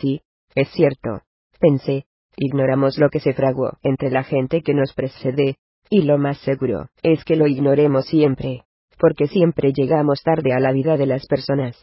Sí, 0.00 0.22
es 0.54 0.68
cierto, 0.70 1.22
pensé, 1.60 2.06
ignoramos 2.36 2.98
lo 2.98 3.08
que 3.08 3.20
se 3.20 3.32
fraguó 3.32 3.78
entre 3.82 4.10
la 4.10 4.24
gente 4.24 4.62
que 4.62 4.74
nos 4.74 4.92
precede, 4.92 5.56
y 5.88 6.02
lo 6.02 6.18
más 6.18 6.38
seguro 6.38 6.88
es 7.02 7.24
que 7.24 7.36
lo 7.36 7.46
ignoremos 7.46 8.06
siempre, 8.06 8.64
porque 8.98 9.28
siempre 9.28 9.72
llegamos 9.72 10.22
tarde 10.22 10.52
a 10.52 10.60
la 10.60 10.72
vida 10.72 10.96
de 10.96 11.06
las 11.06 11.26
personas. 11.26 11.76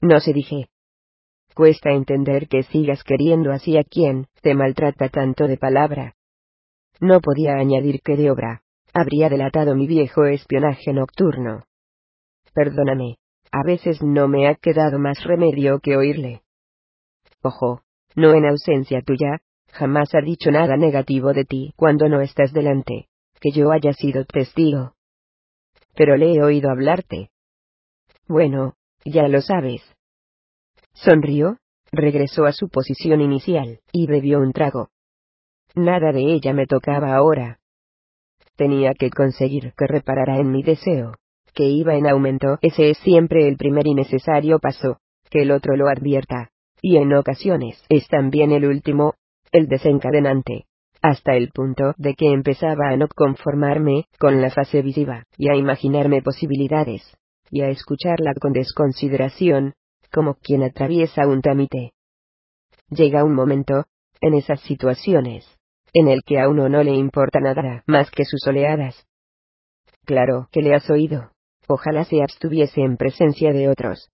No 0.00 0.20
se 0.20 0.32
dije. 0.32 0.68
Cuesta 1.54 1.90
entender 1.90 2.48
que 2.48 2.62
sigas 2.64 3.02
queriendo 3.02 3.50
así 3.52 3.78
a 3.78 3.84
quien 3.84 4.26
te 4.42 4.54
maltrata 4.54 5.08
tanto 5.08 5.46
de 5.46 5.56
palabra. 5.56 6.15
No 7.00 7.20
podía 7.20 7.56
añadir 7.56 8.00
que 8.02 8.16
de 8.16 8.30
obra 8.30 8.62
habría 8.94 9.28
delatado 9.28 9.74
mi 9.74 9.86
viejo 9.86 10.24
espionaje 10.24 10.92
nocturno. 10.92 11.64
Perdóname, 12.54 13.18
a 13.52 13.62
veces 13.62 14.02
no 14.02 14.28
me 14.28 14.48
ha 14.48 14.54
quedado 14.54 14.98
más 14.98 15.22
remedio 15.24 15.80
que 15.80 15.96
oírle. 15.96 16.42
Ojo, 17.42 17.82
no 18.14 18.32
en 18.32 18.46
ausencia 18.46 19.02
tuya, 19.02 19.40
jamás 19.70 20.14
ha 20.14 20.20
dicho 20.20 20.50
nada 20.50 20.76
negativo 20.76 21.34
de 21.34 21.44
ti 21.44 21.74
cuando 21.76 22.08
no 22.08 22.22
estás 22.22 22.52
delante, 22.52 23.08
que 23.40 23.50
yo 23.50 23.70
haya 23.70 23.92
sido 23.92 24.24
testigo. 24.24 24.94
Pero 25.94 26.16
le 26.16 26.34
he 26.34 26.42
oído 26.42 26.70
hablarte. 26.70 27.30
Bueno, 28.26 28.74
ya 29.04 29.28
lo 29.28 29.42
sabes. 29.42 29.82
Sonrió, 30.94 31.58
regresó 31.92 32.46
a 32.46 32.52
su 32.52 32.68
posición 32.68 33.20
inicial, 33.20 33.80
y 33.92 34.06
bebió 34.06 34.40
un 34.40 34.52
trago. 34.52 34.88
Nada 35.76 36.10
de 36.10 36.22
ella 36.32 36.54
me 36.54 36.66
tocaba 36.66 37.14
ahora. 37.14 37.58
Tenía 38.56 38.94
que 38.94 39.10
conseguir 39.10 39.74
que 39.76 39.86
reparara 39.86 40.38
en 40.38 40.50
mi 40.50 40.62
deseo, 40.62 41.16
que 41.52 41.64
iba 41.64 41.94
en 41.96 42.08
aumento. 42.08 42.58
Ese 42.62 42.88
es 42.90 42.98
siempre 42.98 43.46
el 43.46 43.58
primer 43.58 43.86
y 43.86 43.94
necesario 43.94 44.58
paso, 44.58 45.00
que 45.28 45.42
el 45.42 45.50
otro 45.50 45.76
lo 45.76 45.88
advierta. 45.88 46.48
Y 46.80 46.96
en 46.96 47.12
ocasiones 47.12 47.84
es 47.90 48.08
también 48.08 48.52
el 48.52 48.64
último, 48.64 49.14
el 49.52 49.68
desencadenante, 49.68 50.64
hasta 51.02 51.36
el 51.36 51.50
punto 51.50 51.92
de 51.98 52.14
que 52.14 52.32
empezaba 52.32 52.88
a 52.88 52.96
no 52.96 53.08
conformarme 53.08 54.06
con 54.18 54.40
la 54.40 54.50
fase 54.50 54.80
visiva, 54.80 55.24
y 55.36 55.50
a 55.50 55.56
imaginarme 55.56 56.22
posibilidades, 56.22 57.02
y 57.50 57.60
a 57.60 57.68
escucharla 57.68 58.32
con 58.40 58.52
desconsideración, 58.52 59.74
como 60.10 60.36
quien 60.36 60.62
atraviesa 60.62 61.26
un 61.26 61.42
trámite. 61.42 61.92
Llega 62.88 63.24
un 63.24 63.34
momento, 63.34 63.84
en 64.22 64.34
esas 64.34 64.60
situaciones, 64.62 65.55
en 65.98 66.08
el 66.08 66.22
que 66.24 66.38
a 66.38 66.46
uno 66.46 66.68
no 66.68 66.82
le 66.82 66.94
importa 66.94 67.40
nada 67.40 67.82
más 67.86 68.10
que 68.10 68.26
sus 68.26 68.46
oleadas. 68.46 69.06
Claro 70.04 70.46
que 70.52 70.60
le 70.60 70.74
has 70.74 70.90
oído. 70.90 71.30
Ojalá 71.68 72.04
se 72.04 72.20
abstuviese 72.22 72.82
en 72.82 72.98
presencia 72.98 73.50
de 73.54 73.70
otros. 73.70 74.10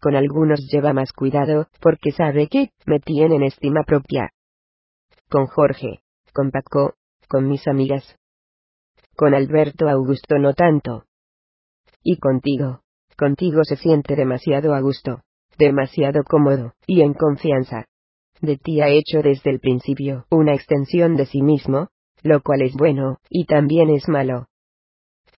Con 0.00 0.16
algunos 0.16 0.66
lleva 0.72 0.94
más 0.94 1.12
cuidado, 1.12 1.66
porque 1.82 2.10
sabe 2.10 2.48
que 2.48 2.70
me 2.86 3.00
tienen 3.00 3.42
estima 3.42 3.82
propia. 3.82 4.30
Con 5.28 5.46
Jorge, 5.46 6.00
con 6.32 6.50
Paco, 6.50 6.94
con 7.28 7.48
mis 7.48 7.68
amigas. 7.68 8.16
Con 9.14 9.34
Alberto 9.34 9.90
Augusto 9.90 10.38
no 10.38 10.54
tanto. 10.54 11.04
Y 12.02 12.16
contigo, 12.16 12.80
contigo 13.18 13.62
se 13.62 13.76
siente 13.76 14.16
demasiado 14.16 14.72
a 14.72 14.80
gusto, 14.80 15.20
demasiado 15.58 16.22
cómodo, 16.24 16.72
y 16.86 17.02
en 17.02 17.12
confianza 17.12 17.84
de 18.40 18.56
ti 18.56 18.80
ha 18.80 18.88
hecho 18.88 19.22
desde 19.22 19.50
el 19.50 19.60
principio 19.60 20.26
una 20.30 20.54
extensión 20.54 21.16
de 21.16 21.26
sí 21.26 21.42
mismo, 21.42 21.88
lo 22.22 22.42
cual 22.42 22.62
es 22.62 22.74
bueno, 22.74 23.18
y 23.28 23.46
también 23.46 23.90
es 23.90 24.08
malo. 24.08 24.46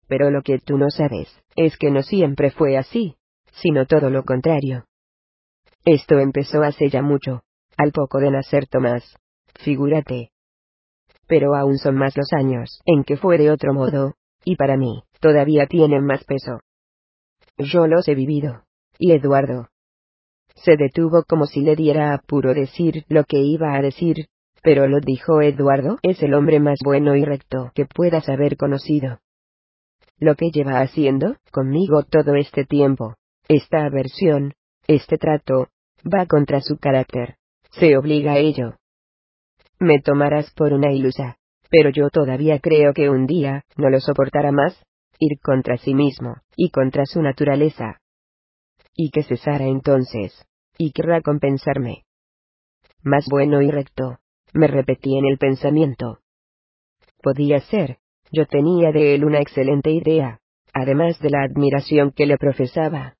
Pero 0.08 0.30
lo 0.30 0.42
que 0.42 0.58
tú 0.58 0.76
no 0.76 0.90
sabes, 0.90 1.28
es 1.56 1.76
que 1.76 1.90
no 1.90 2.02
siempre 2.02 2.50
fue 2.50 2.76
así, 2.76 3.16
sino 3.52 3.86
todo 3.86 4.10
lo 4.10 4.24
contrario. 4.24 4.84
Esto 5.84 6.18
empezó 6.18 6.62
hace 6.62 6.88
ya 6.88 7.02
mucho, 7.02 7.42
al 7.76 7.92
poco 7.92 8.18
de 8.18 8.30
nacer 8.30 8.66
Tomás, 8.66 9.16
figúrate. 9.60 10.30
Pero 11.26 11.54
aún 11.54 11.78
son 11.78 11.96
más 11.96 12.16
los 12.16 12.32
años 12.32 12.80
en 12.84 13.04
que 13.04 13.16
fue 13.16 13.38
de 13.38 13.50
otro 13.50 13.72
modo, 13.72 14.14
y 14.44 14.56
para 14.56 14.76
mí, 14.76 15.02
todavía 15.20 15.66
tienen 15.66 16.04
más 16.04 16.24
peso. 16.24 16.60
Yo 17.56 17.86
los 17.86 18.08
he 18.08 18.14
vivido. 18.14 18.64
Y 18.98 19.12
Eduardo, 19.12 19.68
se 20.64 20.76
detuvo 20.76 21.24
como 21.24 21.46
si 21.46 21.60
le 21.60 21.76
diera 21.76 22.14
apuro 22.14 22.54
decir 22.54 23.04
lo 23.08 23.24
que 23.24 23.38
iba 23.38 23.74
a 23.74 23.82
decir, 23.82 24.26
pero 24.62 24.86
lo 24.88 25.00
dijo 25.00 25.40
Eduardo, 25.40 25.98
es 26.02 26.22
el 26.22 26.34
hombre 26.34 26.60
más 26.60 26.78
bueno 26.84 27.16
y 27.16 27.24
recto 27.24 27.70
que 27.74 27.86
puedas 27.86 28.28
haber 28.28 28.56
conocido. 28.56 29.18
Lo 30.18 30.34
que 30.34 30.50
lleva 30.50 30.80
haciendo 30.80 31.36
conmigo 31.50 32.02
todo 32.02 32.34
este 32.34 32.66
tiempo, 32.66 33.14
esta 33.48 33.86
aversión, 33.86 34.52
este 34.86 35.16
trato, 35.16 35.68
va 36.04 36.26
contra 36.26 36.60
su 36.60 36.76
carácter. 36.76 37.36
Se 37.70 37.96
obliga 37.96 38.32
a 38.32 38.38
ello. 38.38 38.76
Me 39.78 40.00
tomarás 40.00 40.52
por 40.52 40.74
una 40.74 40.92
ilusa, 40.92 41.38
pero 41.70 41.88
yo 41.90 42.10
todavía 42.10 42.58
creo 42.58 42.92
que 42.92 43.08
un 43.08 43.26
día 43.26 43.64
no 43.76 43.88
lo 43.88 43.98
soportará 44.00 44.52
más, 44.52 44.78
ir 45.18 45.38
contra 45.40 45.78
sí 45.78 45.94
mismo, 45.94 46.36
y 46.54 46.70
contra 46.70 47.06
su 47.06 47.22
naturaleza. 47.22 48.00
Y 48.94 49.10
que 49.10 49.22
cesara 49.22 49.64
entonces, 49.66 50.46
y 50.80 50.92
querrá 50.92 51.20
compensarme. 51.20 52.04
Más 53.02 53.26
bueno 53.30 53.60
y 53.60 53.70
recto, 53.70 54.16
me 54.54 54.66
repetí 54.66 55.14
en 55.18 55.26
el 55.26 55.36
pensamiento. 55.36 56.20
Podía 57.22 57.60
ser, 57.60 57.98
yo 58.32 58.46
tenía 58.46 58.90
de 58.90 59.14
él 59.14 59.26
una 59.26 59.40
excelente 59.40 59.90
idea, 59.90 60.40
además 60.72 61.18
de 61.20 61.28
la 61.28 61.42
admiración 61.42 62.12
que 62.12 62.24
le 62.24 62.38
profesaba. 62.38 63.16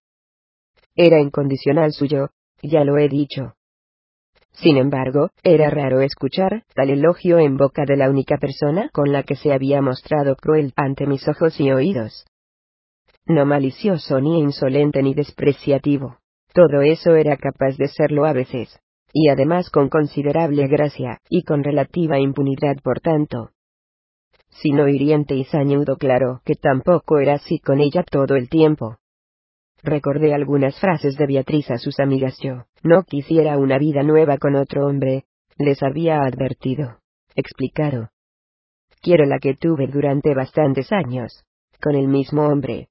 era 0.96 1.20
incondicional 1.20 1.92
suyo, 1.92 2.30
ya 2.62 2.82
lo 2.84 2.96
he 2.96 3.10
dicho. 3.10 3.56
Sin 4.52 4.78
embargo, 4.78 5.28
era 5.42 5.68
raro 5.68 6.00
escuchar 6.00 6.64
tal 6.74 6.88
elogio 6.88 7.38
en 7.38 7.58
boca 7.58 7.84
de 7.84 7.96
la 7.98 8.08
única 8.08 8.38
persona 8.38 8.88
con 8.90 9.12
la 9.12 9.22
que 9.22 9.36
se 9.36 9.52
había 9.52 9.82
mostrado 9.82 10.34
cruel 10.34 10.72
ante 10.76 11.06
mis 11.06 11.28
ojos 11.28 11.60
y 11.60 11.70
oídos. 11.70 12.24
No 13.26 13.44
malicioso 13.44 14.18
ni 14.18 14.40
insolente 14.40 15.02
ni 15.02 15.12
despreciativo. 15.12 16.19
Todo 16.52 16.82
eso 16.82 17.14
era 17.14 17.36
capaz 17.36 17.76
de 17.76 17.88
serlo 17.88 18.24
a 18.24 18.32
veces. 18.32 18.80
Y 19.12 19.28
además 19.28 19.70
con 19.70 19.88
considerable 19.88 20.66
gracia, 20.68 21.20
y 21.28 21.42
con 21.42 21.64
relativa 21.64 22.18
impunidad 22.18 22.76
por 22.82 23.00
tanto. 23.00 23.50
Sino 24.50 24.88
hiriente 24.88 25.34
y 25.34 25.44
sañudo 25.44 25.96
claro 25.96 26.42
que 26.44 26.54
tampoco 26.54 27.18
era 27.18 27.34
así 27.34 27.58
con 27.58 27.80
ella 27.80 28.04
todo 28.04 28.36
el 28.36 28.48
tiempo. 28.48 28.98
Recordé 29.82 30.34
algunas 30.34 30.78
frases 30.78 31.16
de 31.16 31.26
Beatriz 31.26 31.70
a 31.70 31.78
sus 31.78 31.98
amigas 32.00 32.38
yo, 32.42 32.66
no 32.82 33.02
quisiera 33.04 33.56
una 33.56 33.78
vida 33.78 34.02
nueva 34.02 34.36
con 34.38 34.54
otro 34.54 34.86
hombre, 34.86 35.24
les 35.56 35.82
había 35.82 36.20
advertido. 36.22 36.98
Explicado. 37.34 38.10
Quiero 39.00 39.24
la 39.24 39.38
que 39.38 39.54
tuve 39.54 39.86
durante 39.86 40.34
bastantes 40.34 40.92
años, 40.92 41.44
con 41.80 41.94
el 41.94 42.08
mismo 42.08 42.46
hombre. 42.46 42.88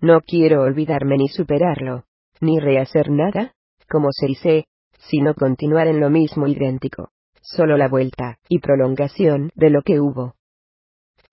No 0.00 0.20
quiero 0.22 0.62
olvidarme 0.62 1.16
ni 1.16 1.28
superarlo, 1.28 2.04
ni 2.44 2.60
rehacer 2.60 3.10
nada, 3.10 3.54
como 3.88 4.08
se 4.12 4.26
dice, 4.26 4.64
sino 4.98 5.34
continuar 5.34 5.88
en 5.88 6.00
lo 6.00 6.10
mismo 6.10 6.46
idéntico, 6.46 7.10
solo 7.42 7.76
la 7.76 7.88
vuelta 7.88 8.38
y 8.48 8.60
prolongación 8.60 9.50
de 9.54 9.70
lo 9.70 9.82
que 9.82 10.00
hubo. 10.00 10.34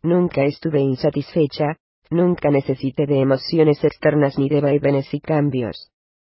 Nunca 0.01 0.44
estuve 0.45 0.79
insatisfecha, 0.79 1.77
Nunca 2.11 2.51
necesité 2.51 3.08
de 3.08 3.22
emociones 3.22 3.81
externas 3.85 4.38
ni 4.38 4.49
de 4.49 4.60
vaivenes 4.60 5.13
y 5.13 5.22
cambios. 5.22 5.92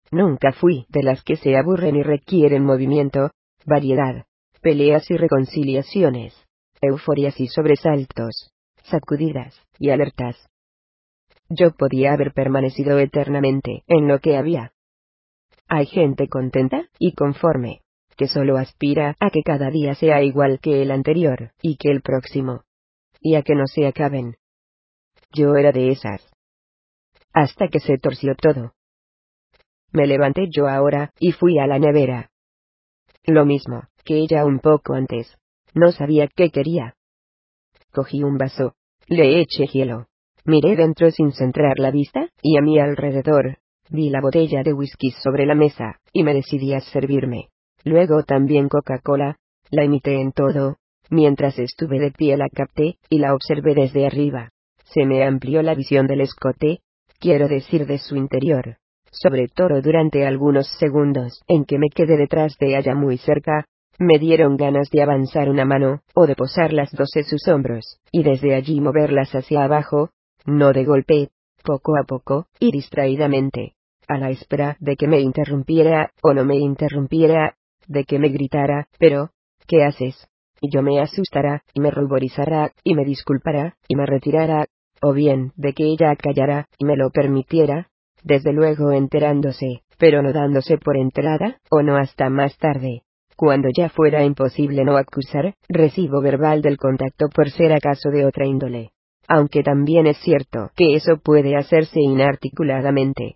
Nunca 0.10 0.52
fui 0.52 0.88
de 0.90 1.04
las 1.04 1.24
que 1.24 1.36
se 1.36 1.56
aburren 1.56 1.96
y 1.96 2.02
requieren 2.02 2.66
movimiento, 2.66 3.30
variedad, 3.64 4.26
peleas 4.60 5.10
y 5.12 5.18
reconciliaciones, 5.18 6.34
euforias 6.82 7.40
y 7.40 7.48
sobresaltos, 7.48 8.50
sacudidas 8.86 9.62
y 9.78 9.92
alertas. 9.92 10.50
Yo 11.50 11.72
podía 11.72 12.14
haber 12.14 12.34
permanecido 12.34 13.00
eternamente 13.00 13.84
en 13.88 14.08
lo 14.08 14.20
que 14.20 14.38
había. 14.38 14.74
Hay 15.68 15.86
gente 15.86 16.28
contenta 16.28 16.90
y 17.00 17.14
conforme, 17.14 17.82
que 18.16 18.28
solo 18.28 18.58
aspira 18.58 19.16
a 19.20 19.30
que 19.30 19.44
cada 19.44 19.70
día 19.70 19.96
sea 19.96 20.22
igual 20.24 20.60
que 20.60 20.82
el 20.82 20.92
anterior 20.92 21.52
y 21.62 21.78
que 21.78 21.90
el 21.90 22.02
próximo. 22.02 22.64
Y 23.20 23.36
a 23.36 23.44
que 23.44 23.56
no 23.56 23.68
se 23.68 23.88
acaben, 23.88 24.36
yo 25.32 25.56
era 25.56 25.72
de 25.72 25.90
esas. 25.90 26.22
Hasta 27.34 27.68
que 27.68 27.80
se 27.80 27.98
torció 27.98 28.36
todo. 28.36 28.74
Me 29.92 30.08
levanté 30.08 30.48
yo 30.50 30.68
ahora, 30.68 31.12
y 31.20 31.32
fui 31.32 31.60
a 31.60 31.68
la 31.68 31.80
nevera. 31.80 32.32
Lo 33.26 33.46
mismo, 33.46 33.84
que 34.06 34.16
ella 34.18 34.46
un 34.46 34.60
poco 34.60 34.94
antes. 34.94 35.38
No 35.74 35.92
sabía 35.92 36.28
qué 36.28 36.50
quería. 36.50 36.96
Cogí 37.92 38.24
un 38.24 38.38
vaso, 38.38 38.76
le 39.08 39.42
eché 39.42 39.68
hielo. 39.68 40.08
Miré 40.48 40.76
dentro 40.76 41.12
sin 41.12 41.32
centrar 41.32 41.78
la 41.78 41.92
vista, 41.92 42.30
y 42.42 42.58
a 42.58 42.62
mi 42.62 42.80
alrededor. 42.80 43.60
Vi 43.92 44.10
la 44.10 44.22
botella 44.22 44.64
de 44.64 44.74
whisky 44.74 45.12
sobre 45.12 45.46
la 45.46 45.54
mesa, 45.54 46.00
y 46.12 46.24
me 46.24 46.34
decidí 46.34 46.74
a 46.74 46.80
servirme. 46.80 47.50
Luego 47.84 48.24
también 48.24 48.68
Coca-Cola, 48.68 49.38
la 49.70 49.84
imité 49.84 50.20
en 50.20 50.32
todo. 50.32 50.78
Mientras 51.12 51.60
estuve 51.60 52.00
de 52.00 52.10
pie 52.10 52.36
la 52.36 52.50
capté, 52.50 52.98
y 53.10 53.20
la 53.20 53.36
observé 53.36 53.76
desde 53.76 54.08
arriba 54.08 54.50
se 54.94 55.06
me 55.06 55.24
amplió 55.24 55.62
la 55.62 55.76
visión 55.76 56.08
del 56.08 56.22
escote, 56.22 56.80
quiero 57.20 57.48
decir 57.48 57.86
de 57.86 57.98
su 57.98 58.16
interior, 58.16 58.78
sobre 59.12 59.48
todo 59.48 59.82
durante 59.82 60.26
algunos 60.26 60.68
segundos 60.80 61.42
en 61.48 61.66
que 61.66 61.78
me 61.78 61.90
quedé 61.94 62.18
detrás 62.18 62.56
de 62.60 62.78
ella 62.78 62.96
muy 62.96 63.18
cerca, 63.18 63.66
me 64.00 64.20
dieron 64.20 64.58
ganas 64.58 64.90
de 64.92 65.02
avanzar 65.02 65.50
una 65.50 65.66
mano, 65.66 66.02
o 66.14 66.28
de 66.28 66.36
posar 66.36 66.72
las 66.72 66.92
dos 66.92 67.10
en 67.16 67.24
sus 67.24 67.48
hombros, 67.48 68.00
y 68.12 68.24
desde 68.24 68.54
allí 68.54 68.80
moverlas 68.80 69.34
hacia 69.34 69.64
abajo, 69.64 70.12
no 70.48 70.72
de 70.72 70.86
golpe, 70.86 71.30
poco 71.64 71.98
a 71.98 72.04
poco, 72.06 72.48
y 72.60 72.72
distraídamente, 72.72 73.74
a 74.08 74.18
la 74.18 74.32
espera 74.32 74.78
de 74.80 74.96
que 74.96 75.08
me 75.08 75.20
interrumpiera, 75.20 76.12
o 76.24 76.34
no 76.34 76.46
me 76.46 76.56
interrumpiera, 76.56 77.56
de 77.88 78.06
que 78.06 78.18
me 78.18 78.30
gritara, 78.30 78.88
pero, 78.98 79.32
¿qué 79.68 79.84
haces? 79.84 80.28
Y 80.62 80.72
yo 80.72 80.82
me 80.82 81.00
asustara, 81.00 81.64
y 81.74 81.82
me 81.82 81.92
ruborizara, 81.92 82.72
y 82.84 82.96
me 82.96 83.04
disculpara, 83.04 83.76
y 83.88 83.96
me 83.96 84.06
retirara, 84.06 84.66
o 85.02 85.14
bien 85.14 85.52
de 85.56 85.74
que 85.74 85.84
ella 85.84 86.16
callara 86.16 86.68
y 86.78 86.86
me 86.86 86.96
lo 86.96 87.12
permitiera, 87.12 87.90
desde 88.24 88.54
luego 88.54 88.92
enterándose, 88.92 89.84
pero 89.98 90.22
no 90.22 90.32
dándose 90.34 90.78
por 90.78 90.98
enterada, 90.98 91.60
o 91.70 91.82
no 91.82 91.98
hasta 91.98 92.30
más 92.30 92.58
tarde. 92.58 93.04
Cuando 93.36 93.68
ya 93.76 93.90
fuera 93.90 94.24
imposible 94.24 94.84
no 94.84 94.98
acusar, 94.98 95.54
recibo 95.70 96.22
verbal 96.22 96.62
del 96.62 96.78
contacto 96.78 97.28
por 97.30 97.52
ser 97.52 97.74
acaso 97.74 98.10
de 98.10 98.26
otra 98.26 98.48
índole. 98.48 98.92
Aunque 99.28 99.62
también 99.62 100.08
es 100.08 100.18
cierto 100.20 100.72
que 100.76 100.96
eso 100.96 101.18
puede 101.22 101.58
hacerse 101.58 102.00
inarticuladamente. 102.00 103.36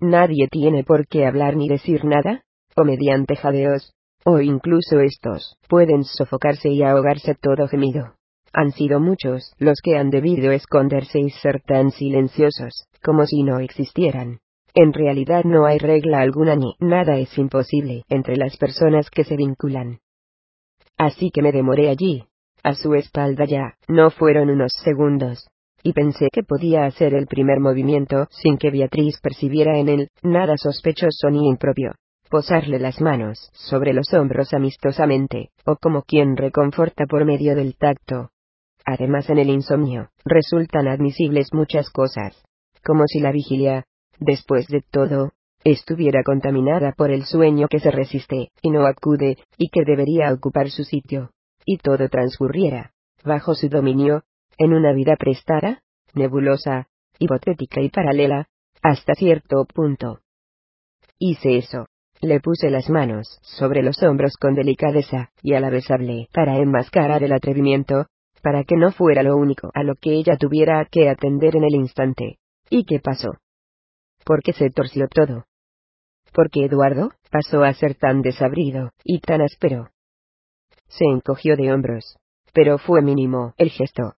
Nadie 0.00 0.48
tiene 0.48 0.82
por 0.82 1.06
qué 1.06 1.26
hablar 1.26 1.56
ni 1.56 1.68
decir 1.68 2.04
nada, 2.04 2.42
o 2.74 2.84
mediante 2.84 3.36
jadeos, 3.36 3.92
o 4.24 4.40
incluso 4.40 5.00
estos, 5.00 5.56
pueden 5.68 6.04
sofocarse 6.04 6.70
y 6.70 6.82
ahogarse 6.82 7.34
todo 7.34 7.68
gemido. 7.68 8.14
Han 8.52 8.72
sido 8.72 9.00
muchos 9.00 9.52
los 9.58 9.80
que 9.82 9.96
han 9.96 10.10
debido 10.10 10.52
esconderse 10.52 11.20
y 11.20 11.30
ser 11.30 11.60
tan 11.60 11.90
silenciosos, 11.90 12.86
como 13.02 13.26
si 13.26 13.42
no 13.42 13.58
existieran. 13.58 14.38
En 14.74 14.92
realidad 14.92 15.44
no 15.44 15.66
hay 15.66 15.78
regla 15.78 16.20
alguna 16.20 16.56
ni 16.56 16.74
nada 16.80 17.18
es 17.18 17.36
imposible 17.38 18.04
entre 18.08 18.36
las 18.36 18.56
personas 18.56 19.10
que 19.10 19.24
se 19.24 19.36
vinculan. 19.36 19.98
Así 20.96 21.30
que 21.30 21.42
me 21.42 21.52
demoré 21.52 21.90
allí, 21.90 22.24
a 22.64 22.74
su 22.74 22.94
espalda 22.94 23.44
ya, 23.44 23.74
no 23.86 24.10
fueron 24.10 24.50
unos 24.50 24.72
segundos, 24.82 25.46
y 25.82 25.92
pensé 25.92 26.28
que 26.32 26.42
podía 26.42 26.86
hacer 26.86 27.14
el 27.14 27.26
primer 27.26 27.60
movimiento 27.60 28.26
sin 28.30 28.58
que 28.58 28.70
Beatriz 28.70 29.20
percibiera 29.20 29.78
en 29.78 29.88
él 29.88 30.08
nada 30.22 30.56
sospechoso 30.56 31.30
ni 31.30 31.46
impropio. 31.48 31.92
Posarle 32.28 32.80
las 32.80 33.00
manos 33.00 33.50
sobre 33.52 33.92
los 33.92 34.12
hombros 34.12 34.52
amistosamente, 34.54 35.50
o 35.64 35.76
como 35.76 36.02
quien 36.02 36.36
reconforta 36.36 37.06
por 37.06 37.24
medio 37.24 37.54
del 37.54 37.76
tacto, 37.76 38.30
Además 38.84 39.30
en 39.30 39.38
el 39.38 39.48
insomnio, 39.48 40.10
resultan 40.24 40.88
admisibles 40.88 41.48
muchas 41.52 41.88
cosas, 41.90 42.42
como 42.84 43.04
si 43.06 43.18
la 43.18 43.32
vigilia, 43.32 43.84
después 44.18 44.66
de 44.68 44.82
todo, 44.82 45.32
estuviera 45.64 46.22
contaminada 46.22 46.92
por 46.92 47.10
el 47.10 47.24
sueño 47.24 47.68
que 47.68 47.80
se 47.80 47.90
resiste, 47.90 48.50
y 48.60 48.70
no 48.70 48.86
acude, 48.86 49.38
y 49.56 49.70
que 49.70 49.84
debería 49.86 50.32
ocupar 50.34 50.68
su 50.68 50.84
sitio, 50.84 51.30
y 51.64 51.78
todo 51.78 52.08
transcurriera, 52.08 52.92
bajo 53.24 53.54
su 53.54 53.68
dominio, 53.68 54.22
en 54.58 54.72
una 54.72 54.92
vida 54.92 55.16
prestada, 55.16 55.82
nebulosa, 56.14 56.88
hipotética 57.18 57.80
y 57.80 57.90
paralela, 57.90 58.48
hasta 58.82 59.14
cierto 59.14 59.64
punto. 59.64 60.20
Hice 61.18 61.58
eso. 61.58 61.86
Le 62.20 62.40
puse 62.40 62.70
las 62.70 62.88
manos 62.88 63.38
sobre 63.42 63.82
los 63.82 64.02
hombros 64.02 64.36
con 64.38 64.54
delicadeza, 64.54 65.30
y 65.42 65.54
a 65.54 65.60
la 65.60 65.68
vez 65.68 65.90
hablé 65.90 66.28
para 66.32 66.56
enmascarar 66.56 67.22
el 67.22 67.32
atrevimiento, 67.32 68.06
para 68.42 68.64
que 68.64 68.76
no 68.76 68.92
fuera 68.92 69.22
lo 69.22 69.36
único 69.36 69.70
a 69.74 69.82
lo 69.82 69.94
que 69.94 70.12
ella 70.12 70.36
tuviera 70.36 70.86
que 70.90 71.08
atender 71.08 71.56
en 71.56 71.64
el 71.64 71.74
instante. 71.74 72.38
¿Y 72.70 72.84
qué 72.84 73.00
pasó? 73.00 73.32
¿Por 74.24 74.42
qué 74.42 74.52
se 74.52 74.70
torció 74.70 75.08
todo? 75.08 75.44
Porque 76.32 76.64
Eduardo 76.64 77.10
pasó 77.30 77.62
a 77.62 77.72
ser 77.74 77.94
tan 77.94 78.22
desabrido 78.22 78.90
y 79.04 79.20
tan 79.20 79.42
áspero. 79.42 79.90
Se 80.88 81.04
encogió 81.04 81.56
de 81.56 81.72
hombros, 81.72 82.16
pero 82.52 82.78
fue 82.78 83.02
mínimo 83.02 83.54
el 83.56 83.70
gesto. 83.70 84.14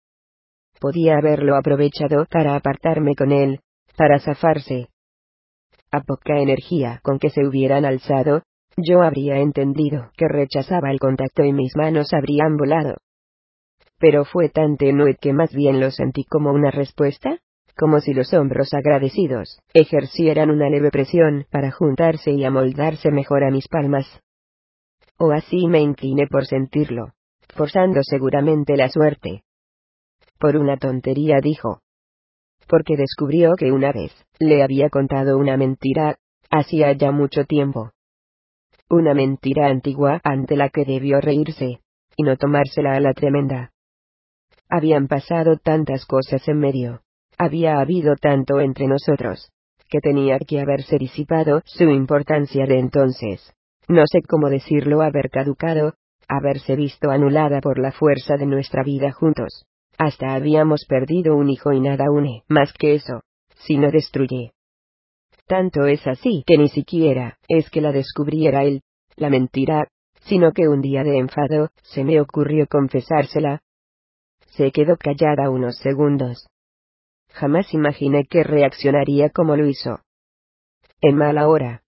Podía 0.79 1.17
haberlo 1.17 1.55
aprovechado 1.55 2.25
para 2.29 2.55
apartarme 2.55 3.15
con 3.15 3.31
él, 3.31 3.61
para 3.97 4.19
zafarse. 4.19 4.89
A 5.91 6.01
poca 6.01 6.39
energía 6.39 6.99
con 7.03 7.19
que 7.19 7.29
se 7.29 7.45
hubieran 7.45 7.85
alzado, 7.85 8.43
yo 8.75 9.01
habría 9.01 9.37
entendido 9.37 10.11
que 10.17 10.27
rechazaba 10.27 10.91
el 10.91 10.99
contacto 10.99 11.43
y 11.43 11.53
mis 11.53 11.75
manos 11.75 12.13
habrían 12.13 12.57
volado 12.57 12.97
pero 13.99 14.25
fue 14.25 14.49
tan 14.49 14.77
tenue 14.77 15.15
que 15.15 15.33
más 15.33 15.53
bien 15.53 15.79
lo 15.79 15.91
sentí 15.91 16.25
como 16.25 16.51
una 16.51 16.71
respuesta, 16.71 17.39
como 17.77 17.99
si 17.99 18.13
los 18.13 18.33
hombros 18.33 18.73
agradecidos 18.73 19.59
ejercieran 19.73 20.49
una 20.49 20.69
leve 20.69 20.91
presión 20.91 21.45
para 21.51 21.71
juntarse 21.71 22.31
y 22.31 22.43
amoldarse 22.43 23.11
mejor 23.11 23.43
a 23.43 23.51
mis 23.51 23.67
palmas. 23.67 24.21
O 25.17 25.31
así 25.31 25.67
me 25.67 25.79
incliné 25.79 26.27
por 26.27 26.45
sentirlo, 26.45 27.13
forzando 27.55 28.01
seguramente 28.03 28.75
la 28.75 28.89
suerte. 28.89 29.43
Por 30.39 30.57
una 30.57 30.77
tontería 30.77 31.39
dijo. 31.41 31.81
Porque 32.67 32.97
descubrió 32.97 33.53
que 33.57 33.71
una 33.71 33.91
vez 33.91 34.11
le 34.39 34.63
había 34.63 34.89
contado 34.89 35.37
una 35.37 35.55
mentira, 35.55 36.17
hacía 36.49 36.91
ya 36.93 37.11
mucho 37.11 37.45
tiempo. 37.45 37.91
Una 38.89 39.13
mentira 39.13 39.67
antigua 39.67 40.19
ante 40.23 40.55
la 40.55 40.69
que 40.69 40.83
debió 40.83 41.21
reírse, 41.21 41.79
y 42.17 42.23
no 42.23 42.37
tomársela 42.37 42.93
a 42.95 42.99
la 42.99 43.13
tremenda. 43.13 43.71
Habían 44.69 45.07
pasado 45.07 45.57
tantas 45.57 46.05
cosas 46.05 46.47
en 46.47 46.59
medio. 46.59 47.01
Había 47.37 47.79
habido 47.79 48.15
tanto 48.15 48.59
entre 48.59 48.87
nosotros. 48.87 49.51
que 49.87 49.99
tenía 49.99 50.39
que 50.39 50.59
haberse 50.59 50.97
disipado 50.97 51.61
su 51.65 51.83
importancia 51.83 52.65
de 52.65 52.79
entonces. 52.79 53.53
No 53.87 54.03
sé 54.07 54.21
cómo 54.27 54.49
decirlo, 54.49 55.01
haber 55.01 55.29
caducado, 55.29 55.93
haberse 56.27 56.75
visto 56.75 57.11
anulada 57.11 57.61
por 57.61 57.79
la 57.79 57.91
fuerza 57.91 58.35
de 58.37 58.45
nuestra 58.45 58.83
vida 58.83 59.11
juntos. 59.11 59.65
Hasta 59.97 60.33
habíamos 60.33 60.85
perdido 60.85 61.35
un 61.35 61.49
hijo 61.49 61.71
y 61.71 61.79
nada 61.79 62.11
une 62.11 62.43
más 62.47 62.73
que 62.73 62.95
eso, 62.95 63.21
si 63.55 63.77
no 63.77 63.91
destruye. 63.91 64.51
Tanto 65.47 65.85
es 65.85 66.05
así 66.07 66.43
que 66.45 66.57
ni 66.57 66.69
siquiera 66.69 67.37
es 67.47 67.69
que 67.69 67.81
la 67.81 67.91
descubriera 67.91 68.63
él, 68.63 68.81
la 69.15 69.29
mentira, 69.29 69.87
sino 70.21 70.51
que 70.51 70.67
un 70.67 70.81
día 70.81 71.03
de 71.03 71.17
enfado, 71.17 71.69
se 71.83 72.03
me 72.03 72.19
ocurrió 72.19 72.65
confesársela. 72.67 73.61
Se 74.47 74.71
quedó 74.71 74.97
callada 74.97 75.49
unos 75.49 75.77
segundos. 75.77 76.47
Jamás 77.29 77.73
imaginé 77.73 78.25
que 78.25 78.43
reaccionaría 78.43 79.29
como 79.29 79.55
lo 79.55 79.67
hizo. 79.67 79.99
En 81.01 81.15
mala 81.15 81.47
hora. 81.47 81.84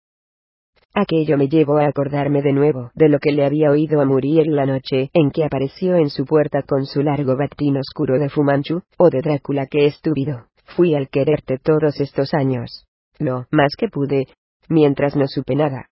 Aquello 0.93 1.37
me 1.37 1.47
llevó 1.47 1.77
a 1.77 1.87
acordarme 1.87 2.41
de 2.41 2.53
nuevo 2.53 2.91
de 2.95 3.09
lo 3.09 3.19
que 3.19 3.31
le 3.31 3.45
había 3.45 3.71
oído 3.71 4.01
a 4.01 4.05
Muriel 4.05 4.55
la 4.55 4.65
noche 4.65 5.09
en 5.13 5.31
que 5.31 5.43
apareció 5.43 5.95
en 5.95 6.09
su 6.09 6.25
puerta 6.25 6.63
con 6.63 6.85
su 6.85 7.03
largo 7.03 7.37
batín 7.37 7.77
oscuro 7.77 8.17
de 8.19 8.29
Fumanchu, 8.29 8.81
o 8.97 9.09
de 9.09 9.21
Drácula 9.21 9.67
que 9.67 9.85
estúpido, 9.85 10.47
fui 10.75 10.95
al 10.95 11.09
quererte 11.09 11.59
todos 11.59 11.99
estos 11.99 12.33
años. 12.33 12.87
Lo 13.19 13.45
más 13.51 13.75
que 13.77 13.89
pude, 13.89 14.27
mientras 14.69 15.15
no 15.15 15.27
supe 15.27 15.55
nada 15.55 15.89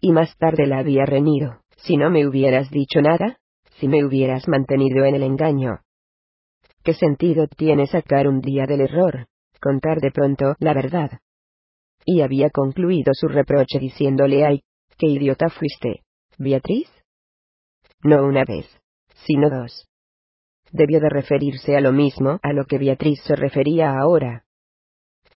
y 0.00 0.12
más 0.12 0.36
tarde 0.36 0.66
la 0.66 0.78
había 0.78 1.06
reñido, 1.06 1.60
si 1.76 1.96
no 1.96 2.10
me 2.10 2.26
hubieras 2.26 2.70
dicho 2.70 3.00
nada, 3.00 3.38
si 3.78 3.88
me 3.88 4.04
hubieras 4.04 4.48
mantenido 4.48 5.04
en 5.04 5.14
el 5.14 5.22
engaño. 5.22 5.80
¿Qué 6.82 6.94
sentido 6.94 7.46
tiene 7.48 7.86
sacar 7.86 8.28
un 8.28 8.40
día 8.40 8.66
del 8.66 8.82
error, 8.82 9.26
contar 9.60 10.00
de 10.00 10.10
pronto 10.10 10.54
la 10.58 10.74
verdad? 10.74 11.18
Y 12.08 12.20
había 12.20 12.50
concluido 12.50 13.12
su 13.14 13.26
reproche 13.26 13.80
diciéndole 13.80 14.46
ay, 14.46 14.62
qué 14.96 15.08
idiota 15.08 15.48
fuiste, 15.50 16.04
Beatriz. 16.38 16.88
No 18.02 18.24
una 18.24 18.44
vez, 18.44 18.66
sino 19.26 19.50
dos. 19.50 19.88
Debió 20.70 21.00
de 21.00 21.08
referirse 21.08 21.76
a 21.76 21.80
lo 21.80 21.92
mismo 21.92 22.38
a 22.42 22.52
lo 22.52 22.64
que 22.64 22.78
Beatriz 22.78 23.20
se 23.24 23.34
refería 23.34 23.98
ahora. 23.98 24.44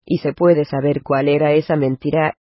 ¿Y 0.05 0.19
se 0.19 0.33
puede 0.33 0.63
saber 0.63 1.01
cuál 1.01 1.27
era 1.27 1.53
esa 1.53 1.75
mentira 1.75 2.35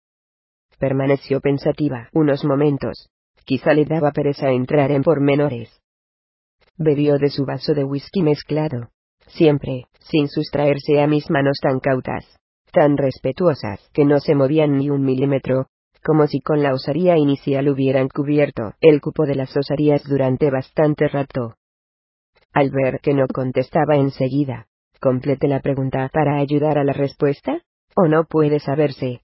Permaneció 0.78 1.40
pensativa 1.40 2.10
unos 2.12 2.44
momentos. 2.44 3.08
Quizá 3.44 3.72
le 3.72 3.84
daba 3.84 4.10
pereza 4.10 4.50
entrar 4.50 4.90
en 4.90 5.02
pormenores. 5.02 5.70
Bebió 6.76 7.16
de 7.18 7.30
su 7.30 7.46
vaso 7.46 7.72
de 7.74 7.84
whisky 7.84 8.22
mezclado. 8.22 8.90
Siempre, 9.28 9.86
sin 10.00 10.28
sustraerse 10.28 11.00
a 11.00 11.06
mis 11.06 11.30
manos 11.30 11.58
tan 11.62 11.80
cautas, 11.80 12.24
tan 12.76 12.98
respetuosas, 12.98 13.80
que 13.94 14.04
no 14.04 14.20
se 14.20 14.34
movían 14.34 14.76
ni 14.76 14.90
un 14.90 15.02
milímetro, 15.02 15.68
como 16.04 16.26
si 16.26 16.42
con 16.42 16.62
la 16.62 16.74
osaría 16.74 17.16
inicial 17.16 17.70
hubieran 17.70 18.08
cubierto 18.08 18.74
el 18.82 19.00
cupo 19.00 19.24
de 19.24 19.34
las 19.34 19.56
osarías 19.56 20.04
durante 20.04 20.50
bastante 20.50 21.08
rato. 21.08 21.54
Al 22.52 22.70
ver 22.70 23.00
que 23.00 23.14
no 23.14 23.28
contestaba 23.28 23.96
enseguida, 23.96 24.66
complete 25.00 25.48
la 25.48 25.60
pregunta 25.60 26.10
para 26.12 26.36
ayudar 26.36 26.76
a 26.76 26.84
la 26.84 26.92
respuesta, 26.92 27.62
o 27.94 28.08
no 28.08 28.24
puede 28.24 28.60
saberse, 28.60 29.22